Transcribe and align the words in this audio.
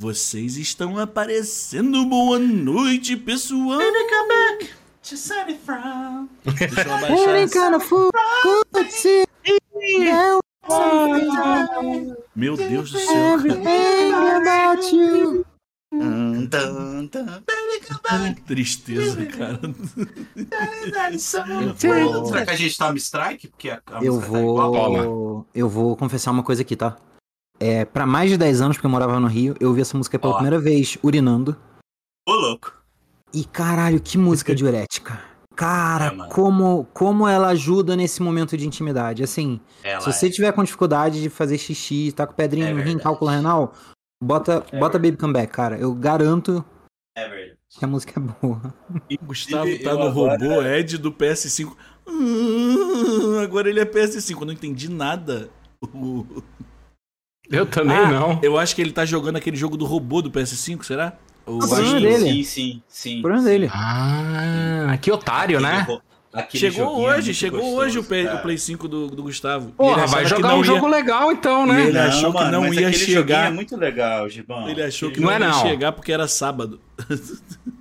Vocês 0.00 0.56
estão 0.56 0.96
aparecendo. 0.96 2.06
Boa 2.06 2.38
noite, 2.38 3.18
pessoal. 3.18 3.78
To 5.02 5.14
sunny 5.14 5.58
from. 5.62 6.26
Deixa 6.42 6.88
eu 6.88 6.94
abaixar. 6.94 7.58
Meu 12.34 12.56
Deus 12.56 12.90
do 12.90 12.98
céu, 12.98 13.36
baby, 13.40 13.50
come 17.86 18.00
back. 18.22 18.40
Tristeza, 18.46 19.26
cara. 19.26 19.60
Será 21.76 22.46
que 22.46 22.50
a 22.50 22.56
gente 22.56 22.78
toma 22.78 22.96
strike? 22.96 23.48
Porque 23.48 23.68
a, 23.68 23.82
a 23.92 24.02
Eu 24.02 24.14
música 24.14 24.32
tá 24.32 24.38
igual? 24.40 24.92
vou. 24.94 25.46
Eu 25.54 25.68
vou 25.68 25.94
confessar 25.94 26.30
uma 26.30 26.42
coisa 26.42 26.62
aqui, 26.62 26.74
tá? 26.74 26.96
É, 27.62 27.84
pra 27.84 28.06
mais 28.06 28.30
de 28.30 28.38
10 28.38 28.60
anos, 28.62 28.76
porque 28.76 28.86
eu 28.86 28.90
morava 28.90 29.20
no 29.20 29.26
Rio, 29.26 29.54
eu 29.60 29.68
ouvi 29.68 29.82
essa 29.82 29.96
música 29.96 30.18
pela 30.18 30.32
Ó. 30.32 30.36
primeira 30.36 30.58
vez 30.58 30.96
urinando. 31.02 31.54
Ô, 32.26 32.32
louco. 32.32 32.72
E 33.34 33.44
caralho, 33.44 34.00
que 34.00 34.16
música 34.16 34.54
diurética. 34.54 35.22
Cara, 35.54 36.06
É, 36.06 36.28
como, 36.30 36.86
como 36.94 37.28
ela 37.28 37.48
ajuda 37.48 37.94
nesse 37.94 38.22
momento 38.22 38.56
de 38.56 38.66
intimidade. 38.66 39.22
Assim, 39.22 39.60
Ela 39.84 40.00
se 40.00 40.10
você 40.10 40.28
é. 40.28 40.30
tiver 40.30 40.52
com 40.52 40.64
dificuldade 40.64 41.20
de 41.20 41.28
fazer 41.28 41.58
xixi, 41.58 42.12
tá 42.12 42.26
com 42.26 42.32
pedrinha 42.32 42.68
É 42.68 42.70
no 42.70 42.78
rim, 42.78 42.84
verdade. 42.84 43.02
cálculo 43.04 43.30
renal, 43.30 43.74
bota, 44.22 44.64
É 44.72 44.78
bota 44.78 44.98
Baby 44.98 45.18
Come 45.18 45.34
Back, 45.34 45.52
cara. 45.52 45.76
Eu 45.78 45.92
garanto 45.94 46.64
É 47.14 47.28
verdade. 47.28 47.58
que 47.78 47.84
a 47.84 47.88
música 47.88 48.18
é 48.18 48.22
boa. 48.46 48.74
O 49.20 49.26
Gustavo 49.26 49.78
tá 49.80 49.92
no 49.94 50.02
agora- 50.04 50.38
robô 50.38 50.62
Ed 50.62 50.96
do 50.96 51.12
PS5. 51.12 51.76
Hum, 52.08 53.38
Agora 53.42 53.68
ele 53.68 53.80
é 53.80 53.84
PS5. 53.84 54.40
Eu 54.40 54.46
não 54.46 54.52
entendi 54.54 54.88
nada. 54.90 55.50
O- 57.50 57.54
Eu 57.54 57.66
também 57.66 57.96
Ah, 57.96 58.06
não. 58.10 58.38
Eu 58.42 58.58
acho 58.58 58.74
que 58.74 58.80
ele 58.82 58.92
tá 58.92 59.04
jogando 59.04 59.36
aquele 59.36 59.56
jogo 59.56 59.76
do 59.76 59.84
robô 59.84 60.22
do 60.22 60.30
PS5, 60.30 60.84
será? 60.84 61.14
Acho 61.46 61.58
problema 61.68 61.94
que- 62.00 62.00
dele. 62.06 62.30
Sim, 62.30 62.42
sim, 62.44 62.82
sim. 62.88 63.18
O 63.18 63.22
problema 63.22 63.44
dele. 63.48 63.70
Ah, 63.72 64.96
que 65.00 65.10
otário, 65.10 65.60
né? 65.60 65.86
Aquele 66.32 66.60
Chegou 66.70 66.86
joguinho 66.90 67.10
é 67.10 67.16
hoje, 67.16 67.34
chegou 67.34 67.58
gostoso, 67.60 67.80
hoje 67.82 67.98
o, 67.98 68.04
P- 68.04 68.24
cara. 68.24 68.36
o 68.36 68.42
Play 68.42 68.56
5 68.56 68.86
do, 68.86 69.08
do 69.08 69.20
Gustavo. 69.24 69.72
Porra, 69.72 70.06
vai 70.06 70.22
que 70.22 70.28
jogar 70.28 70.50
não 70.50 70.56
um 70.58 70.60
ia- 70.60 70.64
jogo 70.64 70.86
legal 70.86 71.32
então, 71.32 71.64
E 71.66 71.68
né? 71.72 71.86
ele 71.88 71.98
achou 71.98 72.30
que 72.32 72.38
mano, 72.38 72.52
não 72.52 72.60
mas 72.60 72.76
ia 72.76 72.86
aquele 72.86 73.04
chegar. 73.04 73.46
é 73.48 73.50
muito 73.50 73.76
legal, 73.76 74.28
Gibão. 74.28 74.68
Ele 74.68 74.80
achou 74.80 75.10
que 75.10 75.18
não, 75.18 75.26
Não 75.26 75.34
é 75.34 75.40
ia 75.40 75.48
não. 75.48 75.60
chegar 75.60 75.90
porque 75.90 76.12
era 76.12 76.28
sábado. 76.28 76.80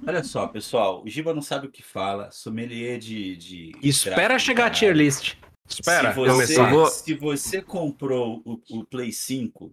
Olha 0.08 0.23
só, 0.23 0.47
pessoal, 0.47 1.03
o 1.05 1.08
Giba 1.08 1.31
não 1.31 1.43
sabe 1.43 1.67
o 1.67 1.69
que 1.69 1.83
fala, 1.83 2.30
sommelier 2.31 2.97
de. 2.97 3.36
de 3.36 3.71
Espera 3.83 4.39
chegar 4.39 4.65
a 4.65 4.69
tier 4.71 4.95
list. 4.95 5.33
Espera, 5.69 6.13
se 6.13 6.19
você, 6.19 6.63
vou- 6.69 6.87
se 6.87 7.13
você 7.13 7.61
comprou 7.61 8.41
o, 8.45 8.59
o 8.71 8.85
Play 8.85 9.11
5, 9.11 9.71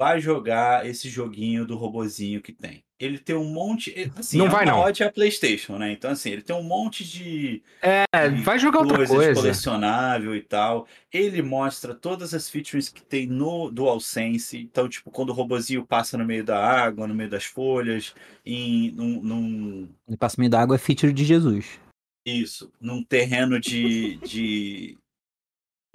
vai 0.00 0.20
jogar 0.20 0.86
esse 0.86 1.08
joguinho 1.08 1.64
do 1.64 1.76
robozinho 1.76 2.42
que 2.42 2.52
tem. 2.52 2.82
Ele 2.98 3.18
tem 3.18 3.34
um 3.36 3.44
monte. 3.52 3.92
ele- 3.96 4.12
Assim, 4.16 4.38
Não 4.38 4.46
é 4.46 4.48
vai, 4.48 4.64
não. 4.64 4.78
ode 4.80 5.02
à 5.04 5.10
PlayStation, 5.12 5.76
né? 5.78 5.92
Então, 5.92 6.10
assim, 6.10 6.30
ele 6.30 6.42
tem 6.42 6.54
um 6.54 6.62
monte 6.62 7.04
de. 7.04 7.62
É, 7.82 8.04
vai 8.42 8.58
jogar 8.58 8.80
outra 8.80 9.06
coisa. 9.06 9.34
colecionável 9.34 10.34
e 10.34 10.40
tal. 10.42 10.86
Ele 11.12 11.42
mostra 11.42 11.94
todas 11.94 12.32
as 12.34 12.48
features 12.48 12.88
que 12.88 13.02
tem 13.02 13.26
no 13.26 13.70
DualSense. 13.70 14.58
Então, 14.58 14.88
tipo, 14.88 15.10
quando 15.10 15.30
o 15.30 15.32
robozinho 15.32 15.84
passa 15.86 16.16
no 16.16 16.24
meio 16.24 16.44
da 16.44 16.58
água, 16.64 17.06
no 17.06 17.14
meio 17.14 17.28
das 17.30 17.44
folhas, 17.44 18.14
em 18.46 18.90
num, 18.92 19.22
num- 19.22 19.88
Ele 20.08 20.16
passa 20.16 20.36
meio 20.38 20.50
da 20.50 20.60
água 20.60 20.76
é 20.76 20.78
feature 20.78 21.12
de 21.12 21.24
Jesus. 21.24 21.78
isso, 22.26 22.72
num 22.80 23.02
terreno 23.02 23.60
de, 23.60 24.16
de, 24.18 24.96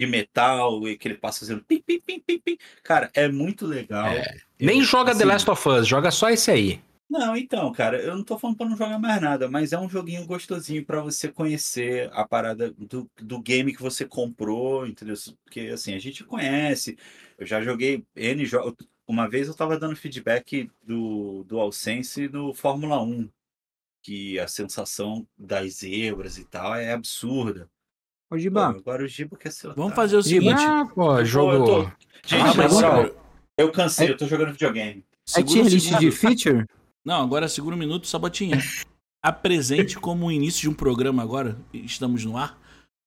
de 0.00 0.06
metal 0.06 0.88
e 0.88 0.96
que 0.96 1.06
ele 1.06 1.18
passa 1.18 1.40
fazendo 1.40 1.62
pim, 1.62 1.82
pim, 1.82 2.00
pim, 2.00 2.20
pim, 2.20 2.38
pim. 2.38 2.58
Cara, 2.82 3.10
é 3.12 3.28
muito 3.28 3.66
legal. 3.66 4.06
É. 4.06 4.38
Nem 4.58 4.78
Eu, 4.78 4.84
joga 4.84 5.12
The 5.12 5.18
assim, 5.18 5.24
Last 5.24 5.50
of 5.50 5.68
Us, 5.68 5.86
joga 5.86 6.10
só 6.10 6.30
esse 6.30 6.50
aí. 6.50 6.82
Não, 7.08 7.36
então, 7.36 7.70
cara, 7.72 8.00
eu 8.00 8.16
não 8.16 8.24
tô 8.24 8.38
falando 8.38 8.56
pra 8.56 8.68
não 8.68 8.76
jogar 8.76 8.98
mais 8.98 9.20
nada, 9.20 9.48
mas 9.48 9.72
é 9.72 9.78
um 9.78 9.88
joguinho 9.90 10.24
gostosinho 10.24 10.86
pra 10.86 11.02
você 11.02 11.30
conhecer 11.30 12.08
a 12.12 12.26
parada 12.26 12.70
do, 12.70 13.10
do 13.16 13.42
game 13.42 13.74
que 13.74 13.82
você 13.82 14.06
comprou, 14.06 14.86
entendeu? 14.86 15.16
Porque, 15.44 15.60
assim, 15.72 15.92
a 15.92 15.98
gente 15.98 16.24
conhece. 16.24 16.96
Eu 17.36 17.46
já 17.46 17.60
joguei 17.60 18.06
N 18.16 18.46
jogos. 18.46 18.74
Uma 19.06 19.28
vez 19.28 19.48
eu 19.48 19.54
tava 19.54 19.78
dando 19.78 19.96
feedback 19.96 20.70
do, 20.82 21.44
do 21.44 21.58
AllSense 21.58 22.28
no 22.28 22.54
Fórmula 22.54 23.02
1, 23.02 23.28
que 24.02 24.38
a 24.38 24.46
sensação 24.46 25.26
das 25.36 25.78
zebras 25.78 26.38
e 26.38 26.44
tal 26.44 26.74
é 26.76 26.92
absurda. 26.92 27.68
Ô, 28.30 28.34
Pô, 28.34 28.38
Giba, 28.38 28.68
agora 28.68 29.04
o 29.04 29.08
Gibo 29.08 29.36
quer 29.36 29.50
ser 29.50 29.74
Vamos 29.74 29.94
fazer 29.94 30.16
o 30.16 30.22
seguinte. 30.22 30.54
Ah, 30.62 30.86
pô, 30.94 31.18
eu 31.18 31.24
jogo. 31.24 31.64
tô- 31.64 31.82
Gente, 32.26 32.42
Ah, 32.60 32.68
segura- 32.68 33.14
eu 33.58 33.72
cansei, 33.72 34.10
eu 34.10 34.16
tô 34.16 34.26
jogando 34.26 34.52
videogame. 34.52 35.00
é 35.00 35.04
segura 35.24 35.52
tier 35.52 35.64
um 35.64 35.68
list 35.68 35.84
segundo. 35.88 36.00
de 36.00 36.10
feature? 36.12 36.66
Não, 37.04 37.22
agora 37.22 37.48
segura 37.48 37.74
um 37.74 37.78
minuto, 37.78 38.06
Sabotinha. 38.06 38.58
Apresente 39.22 39.98
como 39.98 40.26
o 40.26 40.32
início 40.32 40.60
de 40.62 40.68
um 40.68 40.74
programa 40.74 41.22
agora. 41.22 41.58
Estamos 41.72 42.24
no 42.24 42.36
ar. 42.36 42.58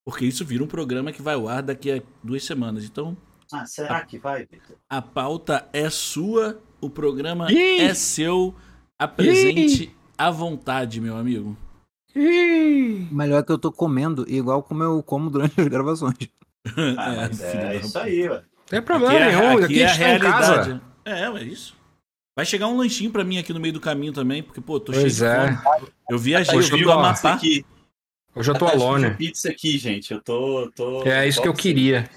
Porque 0.06 0.26
isso 0.26 0.44
vira 0.44 0.64
um 0.64 0.68
programa 0.68 1.12
que 1.14 1.22
vai 1.22 1.36
ao 1.36 1.48
ar 1.48 1.64
daqui 1.64 1.90
a 1.92 2.02
duas 2.22 2.44
semanas. 2.44 2.84
Então, 2.84 3.16
Ah, 3.52 3.66
será 3.66 4.04
que 4.06 4.18
vai, 4.18 4.46
Vitor? 4.46 4.76
a 4.90 5.02
pauta 5.02 5.70
é 5.72 5.90
sua, 5.90 6.62
o 6.82 6.90
programa 6.90 7.50
Ih! 7.52 7.80
é 7.80 7.94
seu. 7.94 8.54
Apresente 9.00 9.96
à 10.18 10.30
vontade, 10.30 11.00
meu 11.00 11.16
amigo. 11.16 11.56
Melhor 12.16 13.44
que 13.44 13.52
eu 13.52 13.58
tô 13.58 13.72
comendo 13.72 14.26
igual 14.30 14.62
como 14.64 14.84
eu 14.84 15.02
como 15.04 15.30
durante 15.30 15.60
as 15.60 15.68
gravações. 15.68 16.16
Ah, 16.98 17.14
é 17.26 17.28
da 17.28 17.76
isso 17.76 18.00
aí. 18.00 18.28
Não 18.30 18.42
tem 18.68 18.80
Aqui 18.80 18.86
problema 18.88 19.14
é, 19.20 19.36
nenhum. 19.36 19.52
aqui 19.58 19.64
Aqui, 19.66 19.82
é 19.82 19.86
a 19.86 19.88
gente 19.90 20.00
tá 20.00 20.16
em 20.16 20.20
casa. 20.20 20.54
realidade. 20.64 20.82
É, 21.04 21.24
é 21.26 21.44
isso. 21.44 21.76
Vai 22.38 22.46
chegar 22.46 22.68
um 22.68 22.78
lanchinho 22.78 23.12
pra 23.12 23.24
mim 23.26 23.38
aqui 23.38 23.52
no 23.52 23.60
meio 23.60 23.74
do 23.74 23.82
caminho 23.82 24.14
também, 24.14 24.42
porque, 24.42 24.62
pô, 24.62 24.80
tô 24.80 24.94
Pois 24.94 25.16
cheio 25.18 25.30
é. 25.30 25.50
de 25.52 25.62
fome. 25.62 25.88
Eu 26.10 26.18
viajei, 26.18 26.56
eu 26.56 26.60
Hoje 26.60 26.72
vim 26.72 26.78
eu 26.78 26.84
do 26.86 26.92
tô- 26.94 27.00
Amapá. 27.00 27.34
aqui. 27.34 27.66
Hoje 28.34 28.50
eu 28.50 28.58
tô 28.58 28.66
Tá 28.66 28.72
alone. 28.72 29.14
pizza 29.16 29.50
aqui, 29.50 29.78
gente. 29.78 30.14
Eu 30.14 30.22
tô. 30.22 30.72
tô 30.74 31.04
É 31.04 31.28
isso 31.28 31.42
que 31.42 31.48
eu 31.48 31.54
queria. 31.54 32.10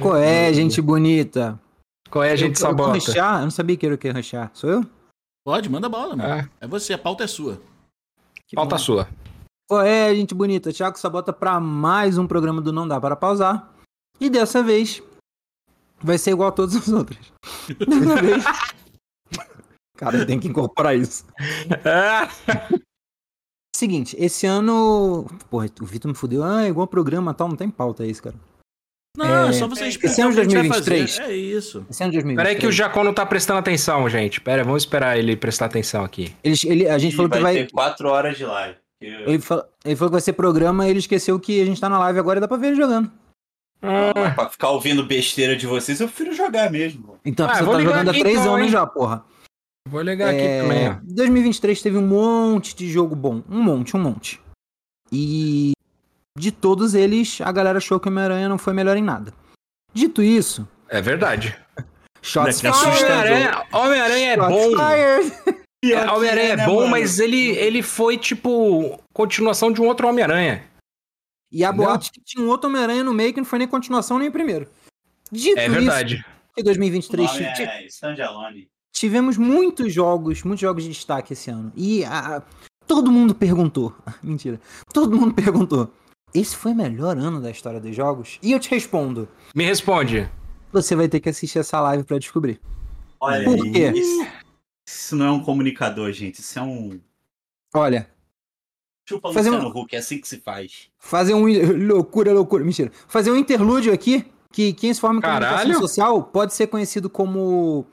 Qual 0.00 0.16
é, 0.16 0.52
gente 0.52 0.80
bonita? 0.80 1.60
Qual 2.08 2.22
é 2.24 2.30
a 2.32 2.36
gente 2.36 2.60
eu, 2.60 2.66
eu 2.66 2.70
sabota? 2.70 2.92
rushar? 2.92 3.38
Eu 3.38 3.42
não 3.42 3.50
sabia 3.50 3.76
que 3.76 3.84
era 3.86 3.94
o 3.94 3.98
que 3.98 4.08
rushar. 4.08 4.50
Sou 4.54 4.70
eu? 4.70 4.86
Pode, 5.44 5.68
manda 5.68 5.88
bola, 5.88 6.14
mano. 6.16 6.32
É, 6.32 6.48
É 6.60 6.66
você, 6.68 6.92
a 6.94 6.98
pauta 6.98 7.24
é 7.24 7.26
sua. 7.26 7.60
Que 8.54 8.54
pauta 8.54 8.76
bom. 8.76 8.82
sua. 8.82 9.08
Qual 9.68 9.82
é, 9.82 10.14
gente 10.14 10.32
bonita? 10.32 10.72
Thiago 10.72 10.96
Sabota 10.96 11.32
pra 11.32 11.58
mais 11.58 12.16
um 12.16 12.24
programa 12.24 12.62
do 12.62 12.72
Não 12.72 12.86
Dá 12.86 13.00
Para 13.00 13.16
Pausar. 13.16 13.68
E 14.20 14.30
dessa 14.30 14.62
vez 14.62 15.02
vai 16.00 16.18
ser 16.18 16.30
igual 16.30 16.50
a 16.50 16.52
todas 16.52 16.76
as 16.76 16.88
outras. 16.88 17.18
Dessa 17.66 18.22
vez. 18.22 18.44
Cara, 19.96 20.24
tem 20.24 20.38
que 20.38 20.46
incorporar 20.46 20.96
isso. 20.96 21.26
Seguinte, 23.74 24.16
esse 24.20 24.46
ano. 24.46 25.26
Porra, 25.50 25.66
o 25.80 25.84
Vitor 25.84 26.08
me 26.08 26.16
fudeu. 26.16 26.44
Ah, 26.44 26.62
é 26.62 26.68
igual 26.68 26.86
programa 26.86 27.34
tal, 27.34 27.48
não 27.48 27.56
tem 27.56 27.68
pauta 27.68 28.06
isso, 28.06 28.22
cara. 28.22 28.36
Não, 29.16 29.46
é, 29.46 29.48
É, 29.48 29.52
só 29.52 29.68
você 29.68 29.86
esse 29.86 30.20
ano 30.20 30.32
vai 30.34 30.44
2023. 30.44 31.16
fazer. 31.16 31.30
É 31.32 31.36
isso. 31.36 31.86
Esse 31.88 32.02
ano 32.02 32.10
de 32.12 32.18
2023. 32.18 32.36
Peraí 32.36 32.56
que 32.60 32.66
o 32.66 32.72
Jacó 32.72 33.04
não 33.04 33.14
tá 33.14 33.24
prestando 33.24 33.60
atenção, 33.60 34.08
gente. 34.08 34.40
Pera, 34.40 34.64
vamos 34.64 34.82
esperar 34.82 35.16
ele 35.18 35.36
prestar 35.36 35.66
atenção 35.66 36.04
aqui. 36.04 36.34
Ele, 36.42 36.56
ele- 36.64 36.88
a 36.88 36.98
gente 36.98 37.12
E 37.12 37.16
falou 37.16 37.30
que 37.30 37.38
vai 37.38 37.54
vai. 37.54 37.64
ter 37.64 37.70
quatro 37.72 38.08
horas 38.08 38.36
de 38.36 38.44
live. 38.44 38.76
Ele 39.00 39.38
falou, 39.38 39.64
ele 39.84 39.96
falou 39.96 40.10
que 40.10 40.14
vai 40.14 40.20
ser 40.20 40.32
programa 40.32 40.86
e 40.86 40.90
ele 40.90 40.98
esqueceu 40.98 41.38
que 41.38 41.60
a 41.60 41.64
gente 41.64 41.80
tá 41.80 41.88
na 41.88 41.98
live 41.98 42.18
agora 42.18 42.38
e 42.38 42.40
dá 42.40 42.48
pra 42.48 42.56
ver 42.56 42.68
ele 42.68 42.76
jogando. 42.76 43.10
Não, 43.82 44.12
mas 44.16 44.34
pra 44.34 44.48
ficar 44.48 44.70
ouvindo 44.70 45.04
besteira 45.04 45.54
de 45.54 45.66
vocês, 45.66 46.00
eu 46.00 46.08
prefiro 46.08 46.34
jogar 46.34 46.70
mesmo. 46.70 47.16
Então 47.24 47.44
a 47.46 47.50
Ah, 47.50 47.52
pessoa 47.52 47.66
vou 47.66 47.74
tá 47.76 47.82
jogando 47.82 48.08
há 48.08 48.10
aqui 48.12 48.20
três 48.20 48.40
então, 48.40 48.54
anos 48.54 48.66
hein? 48.66 48.72
já, 48.72 48.86
porra. 48.86 49.24
Vou 49.86 50.00
ligar 50.00 50.30
aqui 50.30 50.40
É, 50.40 50.62
também, 50.62 50.88
ó. 50.88 50.96
2023 51.02 51.82
teve 51.82 51.98
um 51.98 52.06
monte 52.06 52.74
de 52.74 52.90
jogo 52.90 53.14
bom. 53.14 53.42
Um 53.48 53.62
monte, 53.62 53.94
um 53.94 54.00
monte. 54.00 54.40
E 55.12 55.72
de 56.36 56.50
todos 56.50 56.94
eles, 56.94 57.40
a 57.40 57.52
galera 57.52 57.78
achou 57.78 58.00
que 58.00 58.08
o 58.08 58.10
Homem-Aranha 58.10 58.48
não 58.48 58.58
foi 58.58 58.72
melhor 58.72 58.96
em 58.96 59.02
nada. 59.02 59.32
Dito 59.92 60.22
isso, 60.22 60.66
É 60.88 61.00
verdade. 61.00 61.56
shots 62.20 62.56
Né, 62.56 62.60
que 62.60 62.66
assustador. 62.76 63.16
Homem-Aranha 63.16 63.66
Homem-Aranha 63.72 64.32
é 64.32 64.36
Shots 64.36 64.50
bom. 64.50 64.70
fired. 64.70 65.64
É, 65.84 66.10
Homem-Aranha 66.10 66.52
é 66.52 66.56
né, 66.56 66.66
bom, 66.66 66.76
mano? 66.78 66.88
mas 66.90 67.18
ele, 67.20 67.50
ele 67.50 67.82
foi, 67.82 68.16
tipo, 68.18 68.98
continuação 69.12 69.70
de 69.70 69.80
um 69.80 69.86
outro 69.86 70.08
Homem-Aranha. 70.08 70.64
E 71.52 71.64
a 71.64 71.68
Entendeu? 71.68 71.86
boate 71.86 72.10
que 72.10 72.20
tinha 72.24 72.44
um 72.44 72.48
outro 72.48 72.68
Homem-Aranha 72.68 73.04
no 73.04 73.14
meio 73.14 73.32
que 73.32 73.40
não 73.40 73.44
foi 73.44 73.60
nem 73.60 73.68
continuação 73.68 74.18
nem 74.18 74.28
o 74.28 74.32
primeiro. 74.32 74.66
Dito 75.30 75.58
É 75.58 75.66
isso, 75.66 75.74
verdade. 75.74 76.24
em 76.58 76.62
2023 76.64 77.30
O 77.30 77.34
nome 77.34 77.54
ti- 77.54 77.62
é 77.62 78.66
tivemos 78.92 79.36
muitos 79.36 79.92
jogos, 79.92 80.42
muitos 80.42 80.60
jogos 80.62 80.82
de 80.82 80.88
destaque 80.88 81.32
esse 81.34 81.50
ano. 81.50 81.70
E 81.76 82.04
a- 82.04 82.42
todo 82.88 83.12
mundo 83.12 83.34
perguntou. 83.34 83.94
Mentira. 84.22 84.58
Todo 84.92 85.16
mundo 85.16 85.32
perguntou. 85.34 85.92
Esse 86.34 86.56
foi 86.56 86.72
o 86.72 86.74
melhor 86.74 87.16
ano 87.16 87.40
da 87.40 87.50
história 87.50 87.80
dos 87.80 87.94
jogos? 87.94 88.38
E 88.42 88.52
eu 88.52 88.58
te 88.58 88.68
respondo. 88.70 89.28
Me 89.54 89.64
responde. 89.64 90.28
Você 90.72 90.96
vai 90.96 91.08
ter 91.08 91.20
que 91.20 91.28
assistir 91.28 91.60
essa 91.60 91.80
live 91.80 92.02
pra 92.02 92.18
descobrir. 92.18 92.60
Olha 93.20 93.44
Por 93.44 93.62
quê? 93.70 93.92
Isso, 93.92 94.26
isso 94.86 95.16
não 95.16 95.26
é 95.26 95.30
um 95.30 95.42
comunicador, 95.44 96.10
gente. 96.12 96.40
Isso 96.40 96.58
é 96.58 96.62
um. 96.62 97.00
Olha, 97.74 98.10
Chupa 99.08 99.32
Fazer 99.32 99.50
Luciano 99.50 99.72
um- 99.74 99.80
Huck, 99.82 99.94
é 99.94 99.98
assim 99.98 100.18
que 100.18 100.26
se 100.26 100.40
faz. 100.40 100.88
fazer 100.98 101.34
um. 101.34 101.44
Loucura, 101.86 102.32
loucura. 102.32 102.64
Mentira. 102.64 102.90
Fazer 103.06 103.30
um 103.30 103.36
interlúdio 103.36 103.92
aqui. 103.92 104.26
Que 104.50 104.72
quem 104.72 104.94
se 104.94 105.00
forma 105.00 105.18
em 105.18 105.22
comunicação 105.22 105.74
social 105.80 106.22
pode 106.22 106.54
ser 106.54 106.68
conhecido 106.68 107.10
como. 107.10 107.86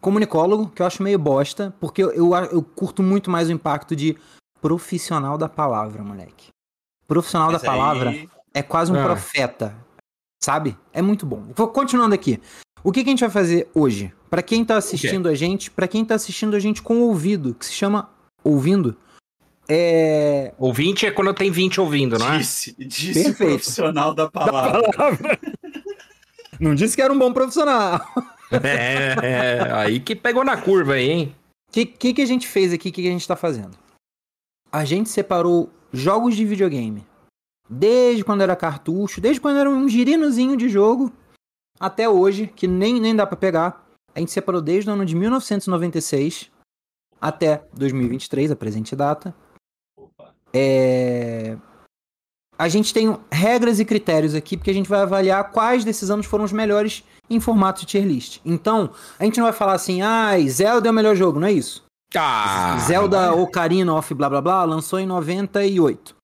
comunicólogo, 0.00 0.68
que 0.70 0.80
eu 0.80 0.86
acho 0.86 1.02
meio 1.02 1.18
bosta, 1.18 1.74
porque 1.80 2.02
eu, 2.02 2.10
eu, 2.12 2.34
eu 2.34 2.62
curto 2.62 3.02
muito 3.02 3.30
mais 3.30 3.48
o 3.48 3.52
impacto 3.52 3.94
de 3.96 4.16
profissional 4.60 5.36
da 5.36 5.48
palavra, 5.48 6.02
moleque. 6.02 6.48
Profissional 7.06 7.52
Mas 7.52 7.62
da 7.62 7.66
palavra 7.68 8.10
aí- 8.10 8.28
é 8.54 8.62
quase 8.62 8.92
um 8.92 8.98
Ah. 9.00 9.04
profeta, 9.04 9.76
sabe? 10.42 10.76
É 10.92 11.00
muito 11.02 11.24
bom. 11.26 11.44
Vou 11.54 11.68
continuando 11.68 12.14
aqui. 12.14 12.40
O 12.82 12.92
que, 12.92 13.02
que 13.02 13.10
a 13.10 13.12
gente 13.12 13.20
vai 13.20 13.30
fazer 13.30 13.68
hoje? 13.74 14.12
Pra 14.30 14.42
quem 14.42 14.64
tá 14.64 14.76
assistindo 14.76 15.28
a 15.28 15.34
gente, 15.34 15.70
pra 15.70 15.88
quem 15.88 16.04
tá 16.04 16.14
assistindo 16.14 16.54
a 16.56 16.60
gente 16.60 16.82
com 16.82 17.00
ouvido, 17.00 17.54
que 17.54 17.64
se 17.66 17.72
chama 17.72 18.10
ouvindo, 18.44 18.96
é 19.68 20.52
Ouvinte 20.58 21.06
é 21.06 21.10
quando 21.10 21.34
tem 21.34 21.50
20 21.50 21.80
ouvindo, 21.80 22.18
não 22.18 22.32
é? 22.34 22.38
Disse, 22.38 22.74
disse 22.78 23.24
Perfeito. 23.24 23.50
profissional 23.50 24.14
da 24.14 24.30
palavra. 24.30 24.80
Não 26.60 26.74
disse 26.74 26.96
que 26.96 27.02
era 27.02 27.12
um 27.12 27.18
bom 27.18 27.32
profissional. 27.32 28.00
É, 28.50 29.16
é, 29.22 29.72
aí 29.72 30.00
que 30.00 30.14
pegou 30.16 30.44
na 30.44 30.56
curva 30.56 30.94
aí, 30.94 31.10
hein? 31.10 31.36
O 31.68 31.72
que, 31.72 31.84
que, 31.84 32.14
que 32.14 32.22
a 32.22 32.26
gente 32.26 32.46
fez 32.48 32.72
aqui? 32.72 32.88
O 32.88 32.92
que, 32.92 33.02
que 33.02 33.08
a 33.08 33.10
gente 33.10 33.26
tá 33.28 33.36
fazendo? 33.36 33.76
A 34.72 34.84
gente 34.84 35.08
separou 35.10 35.68
jogos 35.96 36.36
de 36.36 36.44
videogame. 36.44 37.06
Desde 37.68 38.24
quando 38.24 38.42
era 38.42 38.54
cartucho, 38.54 39.20
desde 39.20 39.40
quando 39.40 39.58
era 39.58 39.68
um 39.68 39.88
girinozinho 39.88 40.56
de 40.56 40.68
jogo, 40.68 41.12
até 41.80 42.08
hoje, 42.08 42.46
que 42.46 42.68
nem, 42.68 43.00
nem 43.00 43.16
dá 43.16 43.26
pra 43.26 43.36
pegar. 43.36 43.84
A 44.14 44.20
gente 44.20 44.30
separou 44.30 44.60
desde 44.60 44.88
o 44.88 44.92
ano 44.92 45.04
de 45.04 45.16
1996 45.16 46.50
até 47.20 47.64
2023, 47.72 48.50
a 48.50 48.56
presente 48.56 48.94
data. 48.94 49.34
É... 50.52 51.56
A 52.58 52.68
gente 52.68 52.94
tem 52.94 53.14
regras 53.30 53.80
e 53.80 53.84
critérios 53.84 54.34
aqui, 54.34 54.56
porque 54.56 54.70
a 54.70 54.74
gente 54.74 54.88
vai 54.88 55.00
avaliar 55.00 55.50
quais 55.50 55.84
desses 55.84 56.08
anos 56.08 56.24
foram 56.24 56.44
os 56.44 56.52
melhores 56.52 57.04
em 57.28 57.38
formato 57.38 57.80
de 57.80 57.86
tier 57.86 58.06
list. 58.06 58.40
Então, 58.44 58.90
a 59.18 59.24
gente 59.24 59.36
não 59.36 59.44
vai 59.44 59.52
falar 59.52 59.74
assim, 59.74 60.00
ai, 60.00 60.48
Zelda 60.48 60.88
é 60.88 60.90
o 60.90 60.94
melhor 60.94 61.14
jogo, 61.14 61.38
não 61.38 61.48
é 61.48 61.52
isso? 61.52 61.85
Ah, 62.14 62.78
Zelda 62.80 63.34
Ocarina 63.34 63.94
of 63.94 64.14
blá 64.14 64.28
blá 64.28 64.40
blá 64.40 64.64
lançou 64.64 64.98
em 64.98 65.06
98. 65.06 66.14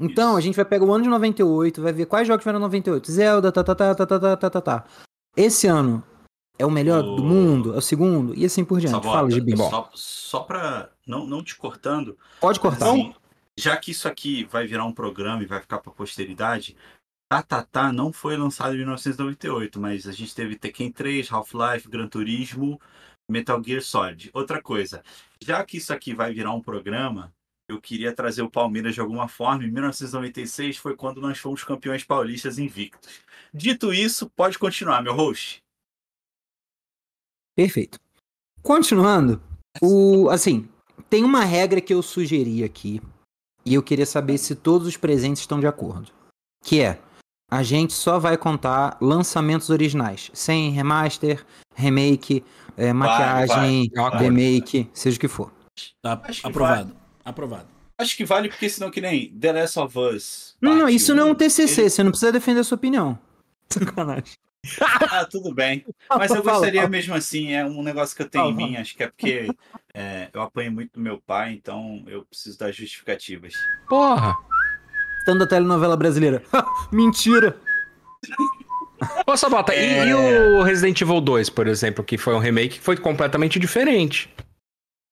Então, 0.00 0.30
Isso. 0.30 0.38
a 0.38 0.40
gente 0.40 0.56
vai 0.56 0.64
pegar 0.64 0.84
o 0.84 0.92
ano 0.92 1.04
de 1.04 1.10
98, 1.10 1.80
vai 1.80 1.92
ver 1.92 2.06
quais 2.06 2.26
jogos 2.26 2.42
tiveram 2.42 2.58
em 2.58 2.62
98. 2.62 3.10
Zelda, 3.10 3.52
tá, 3.52 3.62
tá, 3.62 3.74
tá, 3.74 3.94
tá, 3.94 4.06
tá, 4.06 4.18
tá, 4.18 4.36
tá, 4.36 4.50
tá, 4.50 4.60
tá. 4.60 4.84
Esse 5.36 5.66
ano 5.68 6.02
é 6.58 6.66
o 6.66 6.70
melhor 6.70 7.04
O- 7.04 7.16
do 7.16 7.22
mundo, 7.24 7.74
é 7.74 7.78
o 7.78 7.80
segundo, 7.82 8.34
e 8.36 8.44
assim 8.44 8.64
por 8.64 8.80
diante. 8.80 8.92
Sabota, 8.92 9.16
Fala, 9.18 9.30
Gibi. 9.30 9.56
só, 9.56 9.90
só 9.94 10.40
pra 10.40 10.88
não, 11.06 11.24
não 11.26 11.42
te 11.42 11.56
cortando, 11.56 12.18
Pode 12.40 12.58
cortar. 12.58 12.88
assim, 12.90 13.14
já 13.56 13.76
que 13.76 13.92
isso 13.92 14.08
aqui 14.08 14.44
vai 14.50 14.66
virar 14.66 14.84
um 14.84 14.92
programa 14.92 15.42
e 15.42 15.46
vai 15.46 15.60
ficar 15.60 15.78
pra 15.78 15.92
posteridade, 15.92 16.76
Tatatá 17.30 17.92
não 17.92 18.12
foi 18.12 18.36
lançado 18.36 18.74
em 18.74 18.78
1998, 18.78 19.80
mas 19.80 20.06
a 20.06 20.12
gente 20.12 20.34
teve 20.34 20.56
Tekken 20.56 20.90
3, 20.92 21.30
Half-Life, 21.32 21.88
Gran 21.88 22.06
Turismo, 22.08 22.78
Metal 23.32 23.60
Gear 23.64 23.82
Solid. 23.82 24.30
Outra 24.32 24.62
coisa, 24.62 25.02
já 25.40 25.64
que 25.64 25.78
isso 25.78 25.92
aqui 25.92 26.14
vai 26.14 26.32
virar 26.32 26.52
um 26.52 26.60
programa, 26.60 27.34
eu 27.68 27.80
queria 27.80 28.14
trazer 28.14 28.42
o 28.42 28.50
Palmeiras 28.50 28.94
de 28.94 29.00
alguma 29.00 29.26
forma. 29.26 29.64
Em 29.64 29.70
1996 29.70 30.76
foi 30.76 30.94
quando 30.94 31.20
nós 31.20 31.38
fomos 31.38 31.64
campeões 31.64 32.04
paulistas 32.04 32.58
invictos. 32.58 33.20
Dito 33.52 33.92
isso, 33.92 34.30
pode 34.30 34.58
continuar, 34.58 35.02
meu 35.02 35.14
host. 35.14 35.62
Perfeito. 37.56 37.98
Continuando, 38.62 39.42
o 39.80 40.28
assim, 40.30 40.68
tem 41.10 41.24
uma 41.24 41.44
regra 41.44 41.80
que 41.80 41.92
eu 41.92 42.02
sugeri 42.02 42.62
aqui 42.62 43.00
e 43.64 43.74
eu 43.74 43.82
queria 43.82 44.06
saber 44.06 44.38
se 44.38 44.54
todos 44.54 44.86
os 44.86 44.96
presentes 44.96 45.42
estão 45.42 45.58
de 45.58 45.66
acordo. 45.66 46.12
Que 46.64 46.80
é, 46.80 47.00
a 47.50 47.62
gente 47.62 47.92
só 47.92 48.18
vai 48.18 48.38
contar 48.38 48.96
lançamentos 49.00 49.68
originais, 49.68 50.30
sem 50.32 50.70
remaster, 50.70 51.44
remake, 51.74 52.44
eh, 52.76 52.92
maquiagem, 52.92 53.90
vai, 53.94 54.10
vai. 54.10 54.20
remake, 54.22 54.88
seja 54.92 55.16
o 55.16 55.20
que 55.20 55.28
for. 55.28 55.52
Tá 56.02 56.16
que 56.16 56.40
aprovado. 56.46 56.96
Aprovado. 57.24 57.68
Acho 57.98 58.16
que 58.16 58.24
vale 58.24 58.48
porque 58.48 58.68
senão 58.68 58.90
que 58.90 59.00
nem 59.00 59.28
The 59.30 59.52
Last 59.52 59.78
of 59.78 59.98
Us. 59.98 60.56
Não, 60.60 60.74
não, 60.74 60.88
isso 60.88 61.14
não 61.14 61.28
é 61.28 61.30
um 61.30 61.34
TCC, 61.34 61.82
ele- 61.82 61.90
você 61.90 62.02
não 62.02 62.10
precisa 62.10 62.32
defender 62.32 62.60
a 62.60 62.64
sua 62.64 62.76
opinião. 62.76 63.18
Sacanagem. 63.70 64.34
Ah, 64.80 65.24
tudo 65.24 65.52
bem. 65.52 65.84
Mas 66.08 66.30
eu 66.30 66.42
gostaria 66.42 66.88
mesmo 66.88 67.14
assim, 67.14 67.52
é 67.52 67.64
um 67.64 67.82
negócio 67.82 68.14
que 68.14 68.22
eu 68.22 68.28
tenho 68.28 68.50
em 68.50 68.54
mim, 68.54 68.76
acho 68.76 68.96
que 68.96 69.02
é 69.02 69.08
porque 69.08 69.48
é, 69.92 70.28
eu 70.32 70.40
apanho 70.40 70.70
muito 70.70 70.92
do 70.94 71.00
meu 71.00 71.20
pai, 71.20 71.52
então 71.52 72.04
eu 72.06 72.24
preciso 72.24 72.58
das 72.58 72.74
justificativas. 72.76 73.54
Porra. 73.88 74.36
Tanto 75.24 75.40
da 75.40 75.46
telenovela 75.46 75.96
brasileira. 75.96 76.42
Mentira! 76.92 77.56
Ô, 79.26 79.36
Sabota, 79.36 79.74
e- 79.74 79.78
É. 79.78 80.06
e, 80.08 80.14
o 80.58 80.62
Resident 80.62 81.00
Evil 81.00 81.20
2, 81.20 81.48
por 81.50 81.66
exemplo, 81.66 82.02
que 82.04 82.16
foi 82.18 82.34
um 82.34 82.38
remake 82.38 82.78
que 82.78 82.84
foi 82.84 82.96
completamente 82.96 83.58
diferente. 83.58 84.28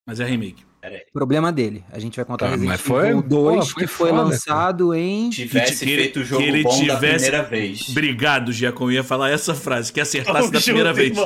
Mas 0.06 0.20
é 0.20 0.25
remake. 0.25 0.64
Problema 1.12 1.52
dele. 1.52 1.84
A 1.92 1.98
gente 1.98 2.16
vai 2.16 2.25
contar 2.25 2.46
Tá, 2.46 2.50
Resident 2.52 2.70
mas 2.70 2.81
foi- 2.81 3.08
Evil 3.10 3.22
2, 3.22 3.58
pô, 3.58 3.66
foi 3.66 3.82
que 3.82 3.87
foi 3.87 4.08
foda, 4.08 4.22
lançado 4.22 4.94
em. 4.94 5.28
Tivesse 5.28 5.84
Que 5.84 5.90
ele- 5.92 6.02
feito 6.04 6.20
o 6.20 6.25
jogo 6.25 6.42
que 6.42 6.48
ele 6.48 6.62
bom 6.62 6.70
da 6.70 6.94
tivesse- 6.94 7.25
primeira 7.26 7.42
vez. 7.42 7.88
Obrigado, 7.90 8.50
Giacom. 8.50 8.84
Eu 8.87 8.92
ia 8.92 9.04
falar 9.04 9.28
essa 9.31 9.54
frase, 9.54 9.92
que 9.92 10.00
acertasse 10.00 10.40
Tamo 10.48 10.52
da 10.52 10.60
primeira 10.60 10.92
vez. 10.94 11.16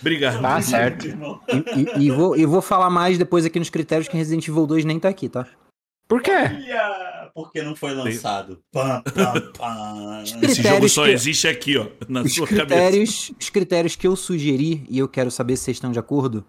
Obrigado. 0.00 0.40
Tá 0.40 0.62
certo. 0.62 1.04
E, 1.08 2.00
e- 2.00 2.06
e 2.06 2.10
vou, 2.12 2.36
e 2.36 2.46
vou 2.46 2.62
falar 2.62 2.88
mais 2.88 3.18
depois 3.18 3.44
aqui 3.44 3.58
nos 3.58 3.70
critérios 3.70 4.06
que 4.06 4.16
Resident 4.16 4.46
Evil 4.46 4.66
2 4.68 4.84
nem 4.84 5.00
tá 5.00 5.08
aqui, 5.08 5.28
tá? 5.28 5.46
Por 6.08 6.22
quê? 6.22 6.30
Olha, 6.30 7.25
porque 7.36 7.62
não 7.62 7.76
foi 7.76 7.92
lançado. 7.94 8.58
Pam, 8.72 9.02
pam, 9.02 9.52
pam. 9.56 10.22
Esse 10.42 10.62
jogo 10.62 10.88
só 10.88 11.04
que- 11.04 11.10
existe 11.12 11.46
aqui, 11.46 11.76
ó, 11.76 11.86
na 12.08 12.22
Os 12.22 12.34
sua 12.34 12.46
cabeça. 12.46 12.64
critérios, 12.66 13.32
os 13.38 13.50
critérios 13.50 13.94
que 13.94 14.06
eu 14.06 14.16
sugeri, 14.16 14.84
e 14.88 14.98
eu 14.98 15.06
quero 15.06 15.30
saber 15.30 15.56
se 15.56 15.64
vocês 15.64 15.76
estão 15.76 15.92
de 15.92 15.98
acordo. 15.98 16.42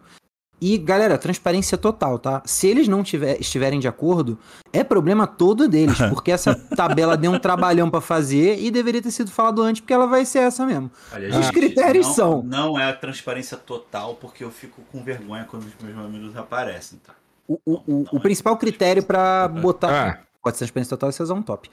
E, 0.60 0.75
galera, 0.78 1.19
transparência 1.19 1.78
total, 1.78 2.18
tá? 2.18 2.42
Se 2.44 2.68
eles 2.68 2.88
não 2.88 3.04
tiver, 3.04 3.39
estiverem 3.39 3.80
de 3.80 3.88
acordo, 3.88 4.39
é 4.74 4.84
problema 4.84 5.28
todo 5.28 5.68
deles, 5.68 5.98
porque 6.10 6.31
essa 6.31 6.56
tabela 6.56 7.16
deu 7.16 7.31
um 7.31 7.38
trabalhão 7.38 7.92
pra 7.92 8.01
fazer 8.01 8.57
e 8.60 8.72
deveria 8.72 9.00
ter 9.01 9.12
sido 9.12 9.30
falado 9.30 9.62
antes, 9.62 9.81
porque 9.81 9.94
ela 9.94 10.07
vai 10.07 10.25
ser 10.25 10.40
essa 10.40 10.66
mesmo. 10.66 10.90
Olha, 11.13 11.30
Os 11.30 11.36
gente, 11.45 11.51
critérios 11.54 12.07
não, 12.07 12.13
são- 12.16 12.44
Não 12.44 12.80
é 12.80 12.90
a 12.90 12.94
transparência 12.94 13.56
total, 13.56 14.16
porque 14.16 14.44
eu 14.44 14.50
fico 14.50 14.81
com 14.92 15.04
vergonha 15.04 15.45
quando 15.48 15.63
os 15.66 15.74
meus 15.83 15.98
amigos 16.04 16.36
aparecem, 16.36 16.98
tá? 17.06 17.13
O, 17.48 17.60
o, 17.63 17.74
o, 17.88 18.06
o 18.13 18.19
principal 18.19 18.57
critério 18.57 19.04
pra 19.04 19.48
botar. 19.48 19.90
Ah, 20.24 20.26
Pode 20.47 20.55
ser 20.57 20.63
transparência 20.65 20.91
total 20.95 21.09
e 21.09 21.13
vocês 21.13 21.29
um 21.29 21.41
top. 21.41 21.69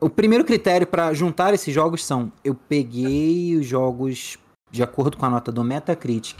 O 0.00 0.10
primeiro 0.10 0.44
critério 0.44 0.88
pra 0.88 1.14
juntar 1.14 1.54
esses 1.54 1.72
jogos 1.72 2.04
são: 2.04 2.32
eu 2.44 2.52
peguei 2.52 3.54
os 3.56 3.64
jogos 3.64 4.36
de 4.72 4.82
acordo 4.82 5.16
com 5.16 5.24
a 5.24 5.30
nota 5.30 5.52
do 5.52 5.62
Metacritic, 5.62 6.36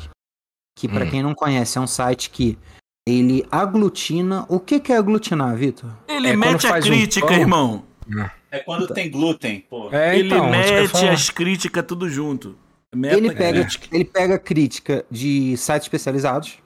que 0.76 0.88
pra 0.88 1.04
Hum. 1.04 1.10
quem 1.10 1.22
não 1.22 1.34
conhece 1.36 1.78
é 1.78 1.80
um 1.80 1.86
site 1.86 2.30
que 2.30 2.58
ele 3.06 3.46
aglutina. 3.48 4.44
O 4.48 4.58
que, 4.58 4.80
que 4.80 4.92
é 4.92 4.96
aglutinar, 4.96 5.54
Vitor? 5.56 5.88
Ele 6.08 6.30
É 6.30 6.36
mete 6.36 6.66
a 6.66 6.78
um 6.78 6.80
crítica, 6.80 7.26
pão. 7.28 7.36
irmão. 7.36 7.84
É 8.50 8.58
quando 8.58 8.88
tem 8.88 9.08
glúten, 9.08 9.60
pô. 9.70 9.88
é, 9.92 10.18
Ele 10.18 10.26
então, 10.34 10.44
ia 10.46 10.50
mete 10.50 11.08
as 11.08 11.30
críticas 11.30 11.84
tudo 11.86 12.08
junto. 12.08 12.56
Ele 12.92 13.32
pega, 13.32 13.58
Metacritic. 13.60 13.92
ele 13.92 14.04
pega 14.04 14.36
crítica 14.38 15.04
de 15.10 15.56
sites 15.56 15.84
especializados, 15.84 16.58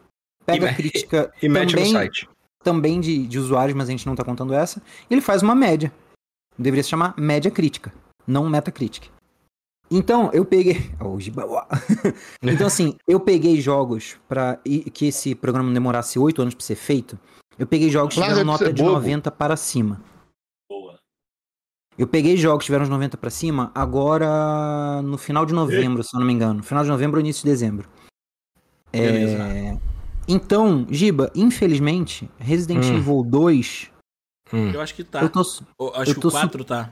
pega 0.47 0.71
E 0.71 0.75
crítica 0.75 1.31
E 1.43 1.49
mete 1.51 1.73
no 1.73 1.79
também, 1.79 1.93
site. 1.93 2.29
Também 2.63 3.01
de, 3.01 3.27
de 3.27 3.39
usuários, 3.39 3.77
mas 3.77 3.89
a 3.89 3.91
gente 3.91 4.07
não 4.07 4.15
tá 4.15 4.25
contando 4.25 4.55
essa, 4.55 4.83
e 5.11 5.15
ele 5.15 5.21
faz 5.21 5.43
uma 5.43 5.55
média. 5.55 5.93
Deveria 6.59 6.83
se 6.83 6.91
chamar 6.91 7.15
média 7.17 7.51
crítica, 7.51 7.93
não 8.27 8.49
Metacritic. 8.49 9.11
Então, 9.91 10.31
eu 10.33 10.45
peguei. 10.45 10.91
Oh, 11.01 11.19
então, 12.43 12.67
assim, 12.67 12.97
eu 13.07 13.21
peguei 13.21 13.61
jogos 13.61 14.17
para 14.29 14.59
que 14.95 15.07
esse 15.07 15.35
programa 15.35 15.67
não 15.67 15.75
demorasse 15.75 16.19
oito 16.19 16.41
anos 16.41 16.55
pra 16.55 16.65
ser 16.65 16.77
feito. 16.77 17.19
Eu 17.59 17.67
peguei 17.67 17.91
jogos 17.91 18.15
que 18.15 18.21
tiveram 18.21 18.39
ser 18.39 18.45
nota 18.45 18.73
de 18.73 18.83
bobo. 18.83 18.95
90 18.95 19.31
para 19.31 19.57
cima. 19.57 20.01
Boa. 20.71 20.99
Eu 21.99 22.07
peguei 22.07 22.37
jogos 22.37 22.63
que 22.63 22.67
tiveram 22.67 22.85
os 22.85 22.89
90 22.89 23.19
pra 23.19 23.29
cima 23.29 23.71
agora 23.75 25.03
no 25.03 25.19
final 25.19 25.45
de 25.45 25.53
novembro, 25.53 26.03
se 26.03 26.17
eu 26.17 26.21
não 26.21 26.27
me 26.27 26.33
engano. 26.33 26.63
Final 26.63 26.83
de 26.85 26.89
novembro 26.89 27.19
ou 27.19 27.21
início 27.21 27.45
de 27.45 27.51
dezembro. 27.51 27.89
Beleza. 28.91 29.43
É, 29.43 29.79
Então, 30.35 30.87
Giba, 30.91 31.31
infelizmente, 31.35 32.29
Resident 32.39 32.85
Hum. 32.85 32.97
Evil 32.97 33.23
2, 33.25 33.91
Hum. 34.53 34.71
Eu 34.71 34.81
acho 34.83 34.95
que 34.95 35.03
tá. 35.03 35.23
eu 35.23 35.31
tô. 35.31 35.41
Eu 35.41 35.93
acho 35.97 36.11
eu 36.11 36.21
que 36.21 36.27
o 36.27 36.31
4 36.31 36.65
tá. 36.65 36.91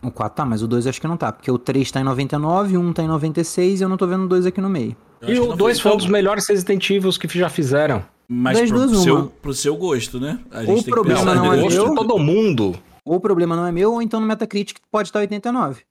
O 0.00 0.10
4 0.10 0.36
tá, 0.36 0.44
mas 0.44 0.62
o 0.62 0.68
2 0.68 0.86
eu 0.86 0.90
acho 0.90 1.00
que 1.00 1.08
não 1.08 1.16
tá, 1.16 1.32
porque 1.32 1.50
o 1.50 1.58
3 1.58 1.90
tá 1.90 2.00
em 2.00 2.04
99, 2.04 2.76
o 2.76 2.80
1 2.80 2.92
tá 2.92 3.02
em 3.02 3.08
96 3.08 3.80
e 3.80 3.84
eu 3.84 3.88
não 3.88 3.96
tô 3.96 4.06
vendo 4.06 4.24
o 4.24 4.28
2 4.28 4.46
aqui 4.46 4.60
no 4.60 4.68
meio. 4.68 4.96
E 5.20 5.26
que 5.26 5.40
o 5.40 5.48
não 5.48 5.56
2 5.56 5.80
foi 5.80 5.92
um 5.92 5.96
dos 5.96 6.06
melhores 6.06 6.46
Resident 6.46 6.88
Evil 6.90 7.10
que 7.12 7.26
já 7.36 7.48
fizeram. 7.48 8.04
Mas 8.28 8.60
pro, 8.68 8.86
duas, 8.86 9.02
seu, 9.02 9.16
uma. 9.16 9.26
pro 9.26 9.54
seu 9.54 9.76
gosto, 9.76 10.20
né? 10.20 10.38
A 10.52 10.60
O 10.60 10.66
tem 10.66 10.82
que 10.84 10.90
problema 10.90 11.20
pensar 11.20 11.34
não 11.34 11.52
é 11.52 11.60
gosto 11.60 11.76
meu. 11.76 11.88
de 11.88 11.94
todo 11.96 12.18
mundo. 12.18 12.78
Ou 13.04 13.16
o 13.16 13.20
problema 13.20 13.56
não 13.56 13.66
é 13.66 13.72
meu, 13.72 13.94
ou 13.94 14.02
então 14.02 14.20
no 14.20 14.26
Metacritic 14.26 14.78
pode 14.92 15.08
estar 15.08 15.18
89. 15.20 15.82